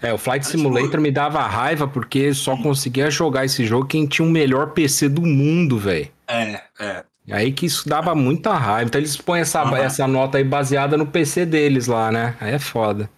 É, 0.00 0.12
o 0.12 0.18
Flight 0.18 0.46
Simulator 0.46 1.00
me 1.00 1.12
dava 1.12 1.46
raiva 1.46 1.86
porque 1.86 2.32
só 2.34 2.56
conseguia 2.56 3.10
jogar 3.10 3.44
esse 3.44 3.64
jogo 3.64 3.86
quem 3.86 4.06
tinha 4.06 4.26
o 4.26 4.30
melhor 4.30 4.72
PC 4.72 5.08
do 5.08 5.22
mundo, 5.22 5.78
velho. 5.78 6.10
É, 6.26 6.64
é. 6.78 7.04
Aí 7.30 7.52
que 7.52 7.66
isso 7.66 7.88
dava 7.88 8.14
muita 8.14 8.52
raiva. 8.54 8.88
Então 8.88 9.00
eles 9.00 9.16
põem 9.16 9.42
essa, 9.42 9.62
Aham. 9.62 9.76
essa 9.78 10.08
nota 10.08 10.38
aí 10.38 10.44
baseada 10.44 10.96
no 10.96 11.06
PC 11.06 11.46
deles 11.46 11.86
lá, 11.86 12.10
né? 12.10 12.36
Aí 12.40 12.52
é 12.54 12.58
foda. 12.58 13.08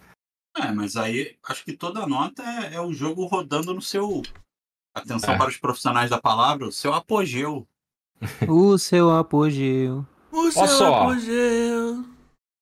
É, 0.57 0.71
mas 0.71 0.95
aí 0.95 1.35
acho 1.47 1.65
que 1.65 1.73
toda 1.73 2.05
nota 2.05 2.43
é, 2.43 2.75
é 2.75 2.81
o 2.81 2.93
jogo 2.93 3.25
rodando 3.25 3.73
no 3.73 3.81
seu. 3.81 4.21
Atenção 4.93 5.33
É. 5.33 5.37
para 5.37 5.49
os 5.49 5.57
profissionais 5.57 6.09
da 6.09 6.21
palavra, 6.21 6.67
o 6.67 6.71
seu 6.71 6.93
apogeu. 6.93 7.67
O 8.47 8.77
seu 8.77 9.11
apogeu. 9.11 10.05
O 10.31 10.51
seu 10.51 10.67
só. 10.67 11.01
apogeu. 11.03 12.03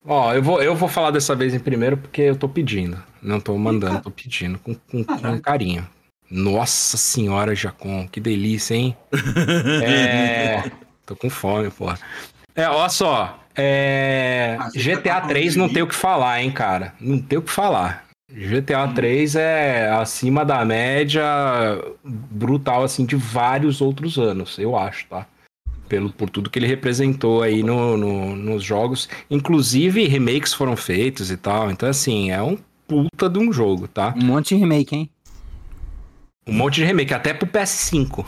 Ó, 0.06 0.34
eu 0.34 0.44
vou, 0.44 0.62
eu 0.62 0.76
vou 0.76 0.90
falar 0.90 1.12
dessa 1.12 1.34
vez 1.36 1.54
em 1.54 1.60
primeiro 1.60 1.96
porque 1.98 2.22
eu 2.22 2.36
tô 2.36 2.50
pedindo. 2.50 3.02
Não 3.22 3.40
tô 3.40 3.58
mandando, 3.58 4.02
tô 4.02 4.12
pedindo 4.12 4.60
com, 4.60 4.76
com, 4.76 5.04
com 5.04 5.40
carinho. 5.40 5.88
Nossa 6.30 6.98
senhora, 6.98 7.56
Jacon, 7.56 8.08
que 8.08 8.20
delícia, 8.20 8.76
hein? 8.76 8.98
É. 9.84 10.70
Tô 11.06 11.16
com 11.16 11.30
fome, 11.30 11.70
porra. 11.70 12.00
É, 12.56 12.68
olha 12.68 12.90
só. 12.90 13.40
É, 13.56 14.58
Ah, 14.60 14.70
GTA 14.74 15.16
falando 15.16 15.28
3 15.30 15.54
de 15.54 15.60
não 15.60 15.70
tem 15.70 15.84
o 15.84 15.88
que 15.88 15.96
falar, 15.96 16.42
hein, 16.42 16.52
cara? 16.52 16.94
Não 17.00 17.20
tem 17.20 17.38
o 17.38 17.42
que 17.42 17.52
falar. 17.52 18.06
GTA 18.32 18.88
3 18.88 19.36
é 19.36 19.90
acima 19.92 20.44
da 20.44 20.66
média 20.66 21.24
brutal, 22.04 22.84
assim, 22.84 23.06
de 23.06 23.16
vários 23.16 23.80
outros 23.80 24.18
anos, 24.18 24.58
eu 24.58 24.76
acho, 24.76 25.06
tá? 25.08 25.28
Pelo, 25.90 26.12
por 26.12 26.30
tudo 26.30 26.50
que 26.50 26.58
ele 26.58 26.68
representou 26.68 27.42
aí 27.44 27.62
no, 27.62 27.98
no- 27.98 28.36
nos 28.36 28.64
jogos. 28.64 29.08
Inclusive, 29.30 30.08
remakes 30.08 30.54
foram 30.54 30.76
feitos 30.76 31.30
e 31.30 31.38
tal. 31.38 31.70
Então, 31.70 31.88
assim, 31.90 32.32
é 32.32 32.42
um 32.42 32.58
puta 32.88 33.30
de 33.30 33.40
um 33.40 33.52
jogo, 33.52 33.88
tá? 33.88 34.14
Um 34.18 34.26
monte 34.26 34.50
de 34.50 34.56
remake, 34.56 34.96
hein? 34.96 35.10
Um 36.48 36.54
monte 36.54 36.76
de 36.76 36.86
remake, 36.86 37.14
até 37.14 37.34
pro 37.34 37.48
PS5. 37.48 38.26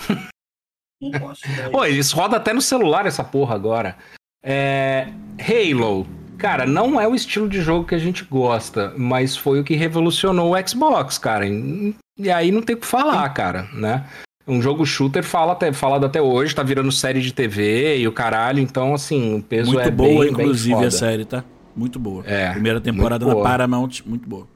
Não 1.01 1.11
posso 1.19 1.41
dar 1.55 1.69
Pô, 1.69 1.85
eles 1.85 2.11
rodam 2.11 2.37
até 2.37 2.53
no 2.53 2.61
celular 2.61 3.05
essa 3.05 3.23
porra 3.23 3.55
agora. 3.55 3.97
É, 4.43 5.07
Halo. 5.39 6.07
Cara, 6.37 6.65
não 6.65 6.99
é 6.99 7.07
o 7.07 7.15
estilo 7.15 7.47
de 7.47 7.61
jogo 7.61 7.87
que 7.87 7.95
a 7.95 7.99
gente 7.99 8.23
gosta, 8.25 8.93
mas 8.97 9.37
foi 9.37 9.59
o 9.59 9.63
que 9.63 9.73
revolucionou 9.75 10.53
o 10.53 10.67
Xbox, 10.67 11.17
cara. 11.17 11.47
E 11.47 11.95
e 12.17 12.29
aí 12.31 12.49
não 12.51 12.61
tem 12.61 12.75
o 12.75 12.79
que 12.79 12.85
falar, 12.85 13.27
cara, 13.29 13.63
né? 13.73 14.05
Um 14.47 14.61
jogo 14.61 14.85
shooter 14.85 15.23
fala 15.23 15.53
até, 15.53 15.73
falado 15.73 16.05
até 16.05 16.21
hoje, 16.21 16.53
tá 16.53 16.61
virando 16.61 16.91
série 16.91 17.19
de 17.19 17.33
TV 17.33 17.97
e 17.97 18.07
o 18.07 18.11
caralho, 18.11 18.59
então 18.59 18.93
assim, 18.93 19.39
o 19.39 19.43
peso 19.43 19.73
Muito 19.73 19.87
é 19.87 19.91
boa, 19.91 20.07
bem, 20.07 20.19
bem 20.19 20.45
inclusive, 20.45 20.75
foda. 20.75 20.87
a 20.87 20.91
série, 20.91 21.25
tá? 21.25 21.43
Muito 21.75 21.99
boa. 21.99 22.23
É, 22.27 22.51
Primeira 22.51 22.79
temporada 22.79 23.25
na 23.25 23.33
boa. 23.33 23.43
Paramount, 23.43 24.01
muito 24.05 24.29
boa. 24.29 24.47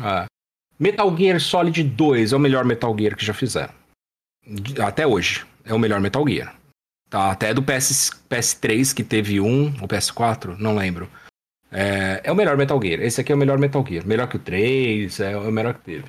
Ah. 0.00 0.26
Metal 0.78 1.16
Gear 1.16 1.40
Solid 1.40 1.82
2 1.82 2.32
é 2.32 2.36
o 2.36 2.38
melhor 2.38 2.64
Metal 2.64 2.96
Gear 2.96 3.16
que 3.16 3.24
já 3.26 3.34
fizeram. 3.34 3.74
Até 4.86 5.06
hoje. 5.06 5.44
É 5.64 5.74
o 5.74 5.78
melhor 5.78 6.00
Metal 6.00 6.26
Gear. 6.26 6.54
Tá, 7.10 7.30
até 7.32 7.52
do 7.52 7.62
PS, 7.62 8.12
PS3 8.30 8.94
que 8.94 9.02
teve 9.02 9.40
um, 9.40 9.74
ou 9.80 9.88
PS4, 9.88 10.56
não 10.58 10.76
lembro. 10.76 11.10
É, 11.70 12.20
é 12.24 12.32
o 12.32 12.36
melhor 12.36 12.56
Metal 12.56 12.80
Gear. 12.80 13.00
Esse 13.00 13.20
aqui 13.20 13.32
é 13.32 13.34
o 13.34 13.38
melhor 13.38 13.58
Metal 13.58 13.84
Gear. 13.86 14.06
Melhor 14.06 14.28
que 14.28 14.36
o 14.36 14.40
3, 14.40 15.20
é 15.20 15.36
o 15.36 15.50
melhor 15.50 15.74
que 15.74 15.80
teve. 15.80 16.04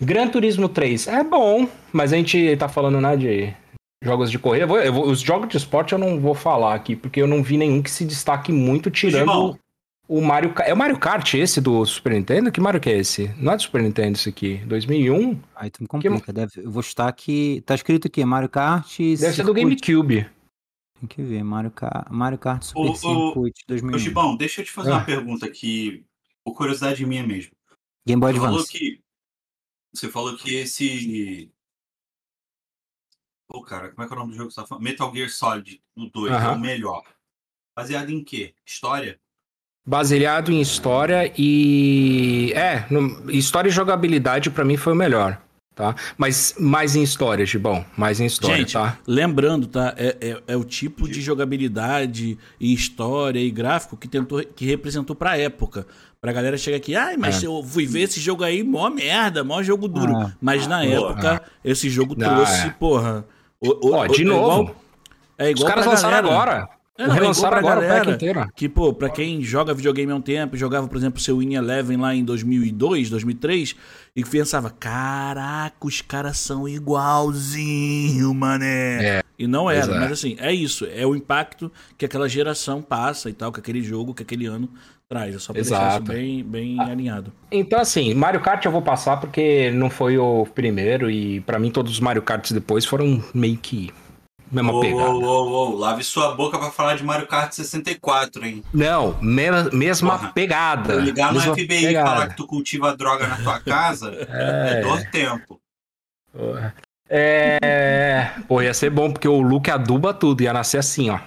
Gran 0.00 0.28
Turismo 0.28 0.68
3 0.68 1.06
é 1.08 1.24
bom, 1.24 1.68
mas 1.92 2.12
a 2.12 2.16
gente 2.16 2.56
tá 2.56 2.68
falando, 2.68 3.00
né, 3.00 3.16
de 3.16 3.54
jogos 4.02 4.30
de 4.30 4.38
corrida. 4.38 4.64
Eu 4.64 4.68
vou- 4.68 4.78
eu 4.80 4.92
vou- 4.92 5.06
os 5.10 5.20
jogos 5.20 5.48
de 5.48 5.56
esporte 5.56 5.92
eu 5.92 5.98
não 5.98 6.20
vou 6.20 6.34
falar 6.34 6.74
aqui, 6.74 6.94
porque 6.94 7.20
eu 7.20 7.26
não 7.26 7.42
vi 7.42 7.56
nenhum 7.56 7.82
que 7.82 7.90
se 7.90 8.04
destaque 8.04 8.52
muito, 8.52 8.90
tirando 8.90 9.58
o 10.08 10.20
Mario 10.20 10.52
Kart. 10.52 10.68
É 10.68 10.72
o 10.74 10.76
Mario 10.76 10.98
Kart 10.98 11.34
esse 11.34 11.60
do 11.60 11.84
Super 11.86 12.12
Nintendo? 12.12 12.52
Que 12.52 12.60
Mario 12.60 12.80
que 12.80 12.90
é 12.90 12.98
esse? 12.98 13.32
Não 13.38 13.52
é 13.52 13.56
do 13.56 13.62
Super 13.62 13.82
Nintendo 13.82 14.16
esse 14.16 14.28
aqui? 14.28 14.58
2001? 14.66 15.38
Aí 15.54 15.70
tu 15.70 15.82
me 15.82 15.88
complica. 15.88 16.32
Deve, 16.32 16.52
eu 16.58 16.70
vou 16.70 16.82
chutar 16.82 17.08
aqui. 17.08 17.62
Tá 17.66 17.74
escrito 17.74 18.06
aqui, 18.06 18.24
Mario 18.24 18.48
Kart. 18.48 18.98
Deve 18.98 19.32
ser 19.32 19.44
do. 19.44 19.54
GameCube. 19.54 20.26
Tem 21.00 21.08
que 21.08 21.20
ver, 21.22 21.42
Mario 21.42 21.70
Kart, 21.70 22.06
Mario 22.10 22.38
Kart 22.38 22.62
Super 22.62 22.90
ô, 22.90 22.94
Circuit 22.94 23.62
Ô, 23.64 23.68
2001. 23.68 23.98
Gibão, 23.98 24.36
deixa 24.36 24.60
eu 24.60 24.64
te 24.64 24.70
fazer 24.70 24.92
Ah. 24.92 24.94
uma 24.96 25.04
pergunta 25.04 25.44
aqui, 25.44 26.04
por 26.44 26.54
curiosidade 26.54 27.04
minha 27.04 27.22
mesmo. 27.26 27.50
Game 28.06 28.20
Boy 28.20 28.32
Você 28.32 28.38
falou 28.38 28.54
Advance. 28.60 28.72
que. 28.78 29.00
Você 29.96 30.10
falou 30.10 30.36
que 30.36 30.54
esse. 30.54 31.50
Pô, 33.48 33.62
cara, 33.62 33.90
como 33.90 34.02
é 34.02 34.06
que 34.06 34.12
é 34.12 34.16
o 34.16 34.18
nome 34.18 34.32
do 34.32 34.36
jogo 34.36 34.48
que 34.48 34.54
você 34.54 34.60
tá 34.60 34.66
falando? 34.66 34.84
Metal 34.84 35.14
Gear 35.14 35.30
Solid, 35.30 35.80
o 35.96 36.06
2, 36.06 36.32
é 36.32 36.48
o 36.48 36.58
melhor. 36.58 37.02
Baseado 37.76 38.10
em 38.10 38.22
quê? 38.24 38.54
História? 38.66 39.20
Baseado 39.86 40.50
em 40.50 40.60
história 40.60 41.32
e. 41.38 42.52
É, 42.54 42.86
no- 42.90 43.30
história 43.30 43.68
e 43.68 43.72
jogabilidade 43.72 44.50
pra 44.50 44.64
mim 44.64 44.76
foi 44.76 44.92
o 44.92 44.96
melhor. 44.96 45.40
Tá? 45.76 45.94
Mas 46.16 46.54
mais 46.58 46.96
em 46.96 47.02
história, 47.02 47.44
Gibão. 47.44 47.84
Mais 47.98 48.18
em 48.18 48.24
história, 48.24 48.56
Gente, 48.56 48.72
tá? 48.72 48.98
Lembrando, 49.06 49.66
tá? 49.66 49.94
É, 49.98 50.16
é, 50.30 50.42
é 50.54 50.56
o 50.56 50.64
tipo 50.64 51.06
de 51.06 51.20
jogabilidade 51.20 52.38
e 52.58 52.72
história 52.72 53.38
e 53.38 53.50
gráfico 53.50 53.94
que 53.94 54.08
tentou, 54.08 54.42
que 54.42 54.64
representou 54.64 55.14
pra 55.14 55.36
época. 55.36 55.86
Pra 56.26 56.32
galera 56.32 56.58
chegar 56.58 56.78
aqui, 56.78 56.96
ai, 56.96 57.16
mas 57.16 57.40
É. 57.40 57.46
eu 57.46 57.62
fui 57.62 57.86
ver 57.86 58.00
esse 58.00 58.18
jogo 58.18 58.42
aí, 58.42 58.64
mó 58.64 58.90
merda, 58.90 59.44
mó 59.44 59.62
jogo 59.62 59.86
duro. 59.86 60.12
Ah, 60.16 60.32
mas 60.40 60.66
na 60.66 60.82
boa. 60.84 61.10
época, 61.12 61.40
esse 61.64 61.88
jogo 61.88 62.16
Ah, 62.20 62.24
trouxe, 62.24 62.66
é. 62.66 62.70
porra. 62.70 63.24
o- 63.60 63.90
o- 63.90 63.92
Ó, 63.94 64.04
o- 64.04 64.08
de 64.08 64.22
é 64.22 64.24
novo. 64.24 64.62
igual- 64.62 64.76
é 65.38 65.50
igual 65.50 65.64
Os 65.68 65.70
caras 65.72 65.86
lançaram 65.86 66.28
galera. 66.28 66.52
agora. 66.52 66.68
É, 66.98 67.02
é 67.04 67.12
Relançaram 67.12 67.58
agora 67.58 67.78
o 67.78 67.82
pack 67.82 67.88
galera 67.92 68.10
inteiro. 68.10 68.48
Que, 68.56 68.68
pô, 68.68 68.92
pra 68.92 69.08
quem 69.08 69.40
joga 69.42 69.72
videogame 69.72 70.10
há 70.10 70.16
um 70.16 70.20
tempo, 70.20 70.56
jogava, 70.56 70.88
por 70.88 70.96
exemplo, 70.96 71.20
seu 71.20 71.38
Win 71.38 71.54
Eleven 71.54 71.96
lá 71.98 72.12
em 72.14 72.24
2002, 72.24 73.08
2003, 73.08 73.76
e 74.16 74.24
pensava, 74.24 74.68
caraca, 74.70 75.76
os 75.86 76.00
caras 76.00 76.38
são 76.38 76.66
igualzinho, 76.66 78.32
mané. 78.34 79.18
É, 79.18 79.22
E 79.38 79.46
não 79.46 79.70
era, 79.70 79.94
é. 79.94 80.00
mas 80.00 80.12
assim, 80.12 80.36
é 80.38 80.52
isso. 80.54 80.86
É 80.86 81.06
o 81.06 81.14
impacto 81.14 81.70
que 81.98 82.04
aquela 82.06 82.28
geração 82.28 82.80
passa 82.80 83.28
e 83.28 83.32
tal, 83.34 83.52
que 83.52 83.60
aquele 83.60 83.82
jogo, 83.82 84.14
que 84.14 84.22
aquele 84.22 84.46
ano 84.46 84.68
traz. 85.08 85.34
É 85.34 85.38
só 85.38 85.52
pra 85.52 85.62
deixar 85.62 85.76
isso 85.76 85.86
Exato. 85.88 86.04
bem, 86.12 86.42
bem 86.44 86.80
alinhado. 86.80 87.32
Então, 87.50 87.80
assim, 87.80 88.14
Mario 88.14 88.40
Kart 88.40 88.64
eu 88.64 88.72
vou 88.72 88.82
passar 88.82 89.18
porque 89.18 89.70
não 89.70 89.88
foi 89.90 90.18
o 90.18 90.46
primeiro 90.54 91.10
e 91.10 91.40
pra 91.42 91.58
mim 91.58 91.70
todos 91.70 91.92
os 91.92 92.00
Mario 92.00 92.22
Karts 92.22 92.52
depois 92.52 92.84
foram 92.84 93.22
meio 93.34 93.56
que 93.56 93.92
mesma 94.50 94.80
pegada. 94.80 95.08
ô, 95.10 95.22
ô, 95.24 95.70
ô, 95.72 95.76
lave 95.76 96.02
sua 96.04 96.34
boca 96.34 96.58
pra 96.58 96.70
falar 96.70 96.96
de 96.96 97.04
Mario 97.04 97.26
Kart 97.26 97.52
64, 97.52 98.44
hein? 98.46 98.62
Não, 98.72 99.16
me- 99.20 99.70
mesma 99.72 100.18
Porra. 100.18 100.32
pegada. 100.32 100.94
Vou 100.94 101.02
ligar 101.02 101.32
no 101.32 101.38
mesma 101.40 101.54
FBI 101.54 101.86
e 101.86 101.94
falar 101.94 102.28
que 102.28 102.36
tu 102.36 102.46
cultiva 102.46 102.96
droga 102.96 103.26
na 103.26 103.36
tua 103.36 103.58
casa, 103.60 104.10
é, 104.30 104.78
É. 104.78 104.80
dor 104.82 105.02
tempo. 105.10 105.60
É. 107.08 108.30
Pô, 108.48 108.60
ia 108.60 108.74
ser 108.74 108.90
bom, 108.90 109.10
porque 109.12 109.28
o 109.28 109.40
Luke 109.40 109.70
aduba 109.70 110.12
tudo, 110.12 110.42
ia 110.42 110.52
nascer 110.52 110.78
assim, 110.78 111.10
ó. 111.10 111.18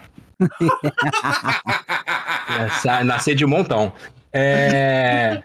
Ia 2.50 2.70
sa- 2.82 3.04
nascer 3.04 3.36
de 3.36 3.46
montão. 3.46 3.94
É. 4.32 5.44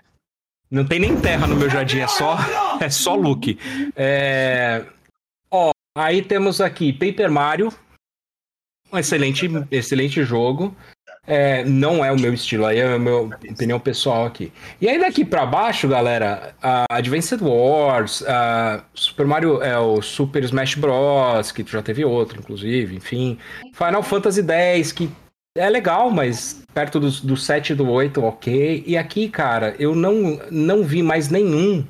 Não 0.70 0.84
tem 0.84 0.98
nem 0.98 1.20
terra 1.20 1.46
no 1.46 1.56
meu 1.56 1.70
jardim, 1.70 2.00
é 2.00 2.06
só, 2.08 2.36
é 2.80 2.90
só 2.90 3.14
Luke. 3.14 3.58
É... 3.94 4.84
Ó, 5.50 5.70
aí 5.96 6.22
temos 6.22 6.60
aqui 6.60 6.92
Paper 6.92 7.30
Mario. 7.30 7.72
Um 8.92 8.98
excelente, 8.98 9.48
excelente 9.70 10.24
jogo. 10.24 10.76
É, 11.26 11.64
não 11.64 12.04
é 12.04 12.12
o 12.12 12.20
meu 12.20 12.34
estilo, 12.34 12.66
aí 12.66 12.78
é 12.78 12.94
a 12.94 12.98
minha 12.98 13.16
opinião 13.16 13.80
pessoal 13.80 14.26
aqui. 14.26 14.52
E 14.78 14.88
aí 14.88 14.98
daqui 14.98 15.24
pra 15.24 15.46
baixo, 15.46 15.88
galera, 15.88 16.54
a 16.62 16.84
Advanced 16.90 17.40
Wars, 17.40 18.22
a 18.26 18.84
Super 18.92 19.26
Mario, 19.26 19.62
é 19.62 19.78
o 19.78 20.02
Super 20.02 20.44
Smash 20.44 20.74
Bros, 20.74 21.50
que 21.50 21.64
já 21.66 21.82
teve 21.82 22.04
outro, 22.04 22.38
inclusive, 22.38 22.94
enfim. 22.94 23.38
Final 23.72 24.02
Fantasy 24.02 24.42
X, 24.46 24.92
que 24.92 25.10
é 25.56 25.70
legal, 25.70 26.10
mas 26.10 26.62
perto 26.74 27.00
do, 27.00 27.10
do 27.10 27.36
7 27.36 27.72
e 27.72 27.76
do 27.76 27.88
8, 27.88 28.22
ok. 28.22 28.84
E 28.86 28.96
aqui, 28.96 29.28
cara, 29.28 29.74
eu 29.78 29.94
não, 29.94 30.38
não 30.50 30.82
vi 30.84 31.02
mais 31.02 31.30
nenhum 31.30 31.86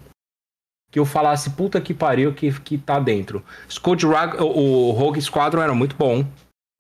que 0.92 0.98
eu 1.00 1.04
falasse, 1.04 1.50
puta 1.50 1.80
que 1.80 1.92
pariu, 1.92 2.32
que, 2.32 2.52
que 2.60 2.78
tá 2.78 3.00
dentro. 3.00 3.42
Skull 3.68 3.96
o, 4.38 4.44
o 4.44 4.90
Rogue 4.92 5.20
Squadron 5.20 5.60
era 5.60 5.74
muito 5.74 5.96
bom, 5.96 6.24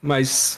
mas 0.00 0.54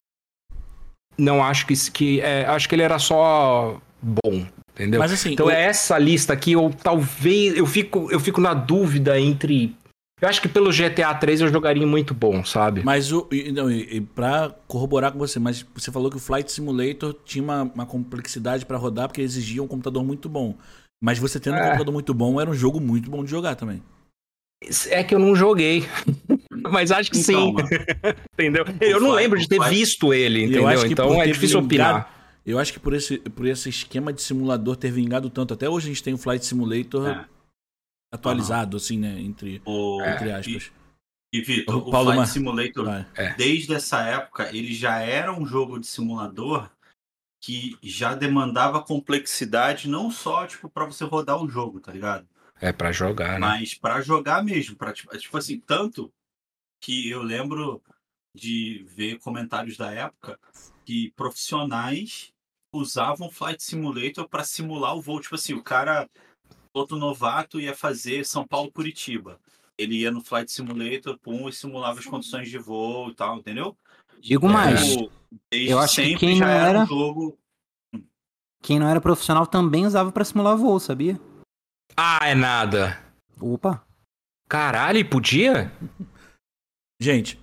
não 1.18 1.42
acho 1.42 1.66
que, 1.66 1.74
que 1.90 2.20
é, 2.20 2.44
acho 2.46 2.68
que 2.68 2.74
ele 2.74 2.82
era 2.82 2.98
só 2.98 3.80
bom, 4.02 4.46
entendeu? 4.74 5.00
Mas 5.00 5.12
assim, 5.12 5.32
Então 5.32 5.46
o- 5.46 5.50
é 5.50 5.64
essa 5.64 5.98
lista 5.98 6.32
aqui, 6.32 6.52
eu 6.52 6.70
talvez. 6.82 7.56
Eu 7.56 7.66
fico, 7.66 8.10
eu 8.10 8.20
fico 8.20 8.40
na 8.40 8.54
dúvida 8.54 9.18
entre. 9.20 9.74
Eu 10.20 10.28
acho 10.30 10.40
que 10.40 10.48
pelo 10.48 10.72
GTA 10.72 11.14
3 11.14 11.42
eu 11.42 11.48
jogaria 11.48 11.86
muito 11.86 12.14
bom, 12.14 12.42
sabe? 12.44 12.82
Mas 12.82 13.12
o. 13.12 13.28
Não, 13.52 13.70
e, 13.70 13.96
e 13.96 14.00
pra 14.00 14.54
corroborar 14.66 15.12
com 15.12 15.18
você, 15.18 15.38
mas 15.38 15.64
você 15.74 15.92
falou 15.92 16.10
que 16.10 16.16
o 16.16 16.20
Flight 16.20 16.50
Simulator 16.50 17.14
tinha 17.24 17.44
uma, 17.44 17.62
uma 17.64 17.84
complexidade 17.86 18.64
pra 18.64 18.78
rodar 18.78 19.08
porque 19.08 19.20
exigia 19.20 19.62
um 19.62 19.66
computador 19.68 20.02
muito 20.02 20.26
bom. 20.28 20.54
Mas 21.04 21.18
você 21.18 21.38
tendo 21.38 21.54
um 21.56 21.58
É. 21.58 21.64
computador 21.64 21.92
muito 21.92 22.14
bom, 22.14 22.40
era 22.40 22.48
um 22.48 22.54
jogo 22.54 22.80
muito 22.80 23.10
bom 23.10 23.22
de 23.22 23.30
jogar 23.30 23.56
também. 23.56 23.82
É 24.88 25.04
que 25.04 25.14
eu 25.14 25.18
não 25.18 25.36
joguei. 25.36 25.86
Mas 26.70 26.90
acho 26.90 27.10
que 27.10 27.18
sim. 27.18 27.50
Então, 27.50 27.66
Entendeu? 28.34 28.64
Eu 28.80 29.00
não 29.00 29.10
lembro 29.12 29.38
de 29.38 29.48
ter 29.48 29.60
visto 29.68 30.12
ele, 30.14 30.40
E 30.40 30.42
eu 30.42 30.48
entendeu? 30.48 30.68
acho 30.68 30.86
que 30.88 30.94
por 30.94 31.02
Então 31.04 31.22
é 31.22 31.26
difícil 31.26 31.60
vingado- 31.62 31.98
opinar. 32.00 32.16
Eu 32.44 32.58
acho 32.60 32.72
que 32.72 32.78
por 32.78 32.94
esse, 32.94 33.18
por 33.18 33.44
esse 33.46 33.68
esquema 33.68 34.12
de 34.12 34.22
simulador 34.22 34.76
ter 34.76 34.90
vingado 34.92 35.28
tanto, 35.28 35.52
até 35.54 35.68
hoje 35.68 35.86
a 35.86 35.88
gente 35.88 36.02
tem 36.02 36.14
o 36.14 36.18
Flight 36.18 36.46
Simulator 36.46 37.08
É. 37.08 37.24
atualizado, 38.12 38.76
assim, 38.76 38.98
né? 38.98 39.20
Entre, 39.20 39.60
O, 39.64 40.00
entre 40.02 40.28
e, 40.28 40.32
aspas. 40.32 40.70
e 41.32 41.40
Vitor, 41.40 41.74
O 41.76 41.88
o, 41.88 41.90
Flight 41.90 42.16
Mar- 42.16 42.26
Simulator. 42.26 42.88
É. 43.16 43.34
desde 43.34 43.74
essa 43.74 44.00
época, 44.02 44.48
ele 44.56 44.72
já 44.72 45.00
era 45.00 45.32
um 45.32 45.44
jogo 45.44 45.78
de 45.80 45.86
simulador 45.88 46.70
que 47.42 47.76
já 47.82 48.14
demandava 48.14 48.80
complexidade, 48.82 49.88
não 49.88 50.10
só, 50.10 50.46
tipo, 50.46 50.68
pra 50.68 50.84
você 50.84 51.04
rodar 51.04 51.42
o 51.42 51.48
jogo, 51.48 51.80
tá 51.80 51.92
ligado? 51.92 52.26
É 52.60 52.72
pra 52.72 52.90
jogar, 52.92 53.34
né? 53.34 53.38
Mas 53.40 53.74
pra 53.74 54.00
jogar 54.00 54.42
mesmo, 54.42 54.74
para 54.76 54.92
tipo, 54.92 55.16
tipo 55.18 55.36
assim, 55.36 55.60
tanto 55.60 56.10
que 56.80 57.08
eu 57.10 57.22
lembro 57.22 57.82
de 58.34 58.84
ver 58.88 59.18
comentários 59.18 59.76
da 59.76 59.90
época 59.92 60.38
que 60.84 61.12
profissionais 61.16 62.32
usavam 62.72 63.30
Flight 63.30 63.62
Simulator 63.62 64.28
para 64.28 64.44
simular 64.44 64.94
o 64.96 65.00
voo, 65.00 65.20
tipo 65.20 65.34
assim, 65.34 65.54
o 65.54 65.62
cara 65.62 66.08
outro 66.74 66.96
novato 66.98 67.58
ia 67.58 67.74
fazer 67.74 68.24
São 68.26 68.46
Paulo 68.46 68.70
Curitiba. 68.70 69.40
Ele 69.78 69.96
ia 70.00 70.10
no 70.10 70.22
Flight 70.22 70.50
Simulator, 70.52 71.18
pum, 71.18 71.48
e 71.48 71.52
simulava 71.52 71.98
as 71.98 72.06
condições 72.06 72.50
de 72.50 72.58
voo 72.58 73.10
e 73.10 73.14
tal, 73.14 73.38
entendeu? 73.38 73.76
Digo 74.20 74.48
mais, 74.48 74.86
Tipo, 74.86 75.10
desde 75.50 75.70
eu 75.70 75.78
acho 75.78 75.94
que 75.96 76.02
sempre 76.02 76.18
quem 76.20 76.36
já 76.36 76.46
não 76.46 76.52
era 76.52 76.68
era- 76.68 76.82
um 76.82 76.86
jogo 76.86 77.38
quem 78.62 78.78
não 78.80 78.88
era 78.88 79.00
profissional 79.00 79.46
também 79.46 79.86
usava 79.86 80.10
pra 80.10 80.24
simular 80.24 80.56
voo, 80.56 80.80
sabia? 80.80 81.20
Ah, 81.96 82.18
é 82.28 82.34
nada. 82.34 83.00
Opa. 83.40 83.86
Caralho, 84.48 84.98
e 84.98 85.04
podia? 85.04 85.72
Gente, 87.00 87.38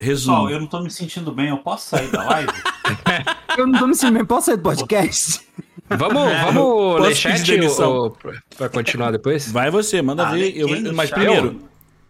resumo. 0.00 0.36
Pessoal, 0.36 0.50
eu 0.50 0.60
não 0.60 0.66
tô 0.66 0.80
me 0.80 0.90
sentindo 0.90 1.32
bem, 1.32 1.48
eu 1.48 1.58
posso 1.58 1.88
sair 1.88 2.10
da 2.10 2.24
live? 2.24 2.52
Eu 3.58 3.66
não 3.66 3.78
tô 3.78 3.86
me 3.88 3.94
sentindo 3.94 4.14
bem. 4.18 4.24
Posso 4.24 4.46
sair 4.46 4.56
do 4.56 4.62
podcast? 4.62 5.40
Vamos, 5.88 6.30
É, 6.30 6.44
vamos 6.44 7.00
ler 7.02 7.14
chat 7.16 7.42
demissão? 7.42 7.92
ou, 7.92 8.10
pra- 8.12 8.40
pra 8.56 8.68
continuar 8.68 9.10
depois? 9.10 9.50
Vai 9.50 9.68
você, 9.70 10.00
manda 10.00 10.28
Ah, 10.28 10.32
ver. 10.32 10.56
Eu- 10.56 10.68
mas 10.94 11.10
primeiro, 11.10 11.60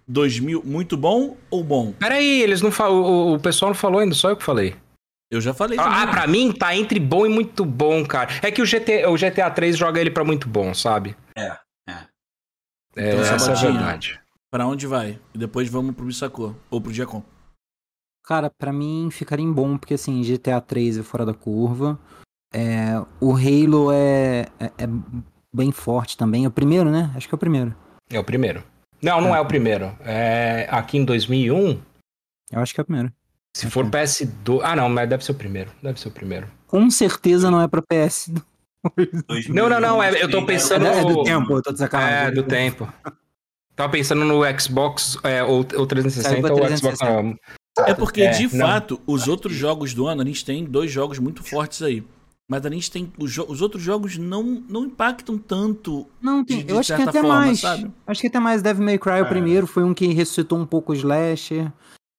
2000, 0.07 0.62
muito 0.64 0.96
bom 0.96 1.36
ou 1.51 1.64
bom? 1.64 1.92
Peraí, 1.92 2.42
eles 2.42 2.61
não 2.61 2.70
falam. 2.70 3.01
O, 3.01 3.34
o 3.34 3.40
pessoal 3.40 3.70
não 3.70 3.74
falou 3.74 4.01
ainda, 4.01 4.14
só 4.14 4.28
eu 4.30 4.36
que 4.36 4.44
falei. 4.44 4.76
Eu 5.30 5.40
já 5.40 5.55
falei. 5.55 5.78
Ah, 5.80 6.07
pra 6.09 6.26
mim 6.26 6.53
tá 6.53 6.76
entre 6.76 7.01
bom 7.01 7.24
e 7.24 7.28
muito 7.30 7.64
bom, 7.64 8.05
cara. 8.05 8.30
É 8.42 8.51
que 8.51 8.61
o, 8.61 8.66
GT, 8.66 9.07
o 9.07 9.16
GTA 9.16 9.51
3 9.51 9.76
joga 9.76 10.01
ele 10.01 10.11
pra 10.11 10.24
muito 10.24 10.49
bom, 10.49 10.74
sabe? 10.74 11.16
É, 11.36 11.57
é. 11.88 11.92
É, 12.96 13.12
Então, 13.14 13.20
essa 13.34 13.53
é 13.53 13.55
a 13.55 13.59
verdade. 13.59 14.20
Pra 14.51 14.66
onde 14.66 14.86
vai? 14.86 15.18
E 15.34 15.38
depois 15.38 15.68
vamos 15.68 15.94
pro 15.94 16.07
Bissacô. 16.07 16.55
Ou 16.70 16.80
pro 16.80 16.92
Diacon. 16.92 17.22
Cara, 18.24 18.51
pra 18.51 18.72
mim 18.72 19.09
ficaria 19.11 19.44
em 19.44 19.53
bom, 19.53 19.76
porque 19.78 19.94
assim, 19.94 20.22
GTA 20.22 20.61
3 20.61 20.99
é 20.99 21.03
fora 21.03 21.24
da 21.24 21.34
curva. 21.34 21.99
É, 22.53 22.99
o 23.20 23.32
Halo 23.32 23.92
é, 23.92 24.46
é, 24.59 24.66
é 24.78 24.86
bem 25.55 25.70
forte 25.70 26.16
também. 26.16 26.44
É 26.44 26.49
o 26.49 26.51
primeiro, 26.51 26.90
né? 26.90 27.11
Acho 27.14 27.28
que 27.28 27.34
é 27.34 27.36
o 27.36 27.38
primeiro. 27.38 27.74
É 28.11 28.18
o 28.18 28.24
primeiro. 28.24 28.62
Não, 29.03 29.20
não 29.20 29.34
é 29.34 29.40
o 29.40 29.46
primeiro. 29.46 29.96
É 30.01 30.66
aqui 30.70 30.99
em 30.99 31.05
2001, 31.05 31.80
Eu 32.51 32.61
acho 32.61 32.74
que 32.74 32.80
é 32.80 32.82
o 32.82 32.84
primeiro. 32.86 33.12
se 33.55 33.70
for 33.70 33.84
PS2. 33.86 34.61
Ah, 34.62 34.74
não, 34.74 34.88
mas 34.88 35.09
deve 35.09 35.24
ser 35.24 35.32
o 35.32 35.34
primeiro. 35.34 35.70
Deve 35.82 36.01
ser 36.01 36.09
o 36.09 36.12
primeiro. 36.12 36.51
Com 36.66 36.90
certeza 36.90 37.51
não 37.51 37.61
é 37.61 37.68
pra 37.68 37.82
PS. 37.82 38.32
2001, 39.28 39.55
Não, 39.55 39.68
não, 39.68 39.80
não, 39.80 40.03
é- 40.03 40.22
eu 40.22 40.30
tô 40.30 40.44
pensando- 40.44 40.86
É 40.86 41.03
do 41.05 41.22
tempo, 41.22 41.53
eu 41.53 41.62
tô 41.62 41.72
de 41.72 41.78
sacanagem. 41.78 42.28
É, 42.28 42.30
do 42.30 42.42
tempo. 42.42 42.92
Tava 43.79 43.91
pensando 43.93 44.24
no 44.24 44.41
Xbox 44.61 45.16
é, 45.22 45.43
ou, 45.43 45.59
ou 45.76 45.87
360 45.87 46.29
Saiu 46.29 46.43
pra 46.43 46.53
ou 46.53 46.61
360. 46.61 46.97
Xbox. 47.07 47.24
Não. 47.79 47.85
É 47.87 47.95
porque, 47.95 48.22
É, 48.22 48.31
de 48.33 48.55
não. 48.57 48.66
fato, 48.66 49.01
os 49.07 49.29
outros 49.29 49.55
jogos 49.55 49.95
do 49.95 50.07
ano, 50.09 50.20
a 50.20 50.24
gente 50.24 50.45
tem 50.45 50.64
dois 50.64 50.91
jogos 50.91 51.18
muito 51.20 51.45
fortes 51.45 51.81
aí. 51.81 52.03
Mas 52.51 52.66
a 52.66 52.70
gente 52.70 52.91
tem. 52.91 53.12
Os, 53.18 53.31
jo- 53.31 53.47
os 53.49 53.62
outros 53.62 53.83
jogos 53.83 54.18
não, 54.18 54.43
não 54.68 54.85
impactam 54.87 55.39
tanto. 55.39 56.07
Não, 56.20 56.45
tem, 56.45 56.59
De- 56.59 56.64
de 56.64 56.72
eu 56.72 56.79
acho 56.81 56.97
que 56.97 57.03
até 57.03 57.20
forma, 57.20 57.37
mais. 57.37 57.61
sabe? 57.61 57.91
Acho 58.07 58.20
que 58.20 58.26
até 58.26 58.41
mais 58.41 58.62
Devil 58.62 58.85
May 58.85 58.99
Cry, 58.99 59.12
o 59.12 59.14
É. 59.16 59.24
primeiro, 59.24 59.66
foi 59.66 59.85
um 59.85 59.95
que 59.95 60.07
ressuscitou 60.09 60.59
um 60.59 60.66
pouco 60.66 60.93
o 60.93 60.95
Slasher. 60.97 61.70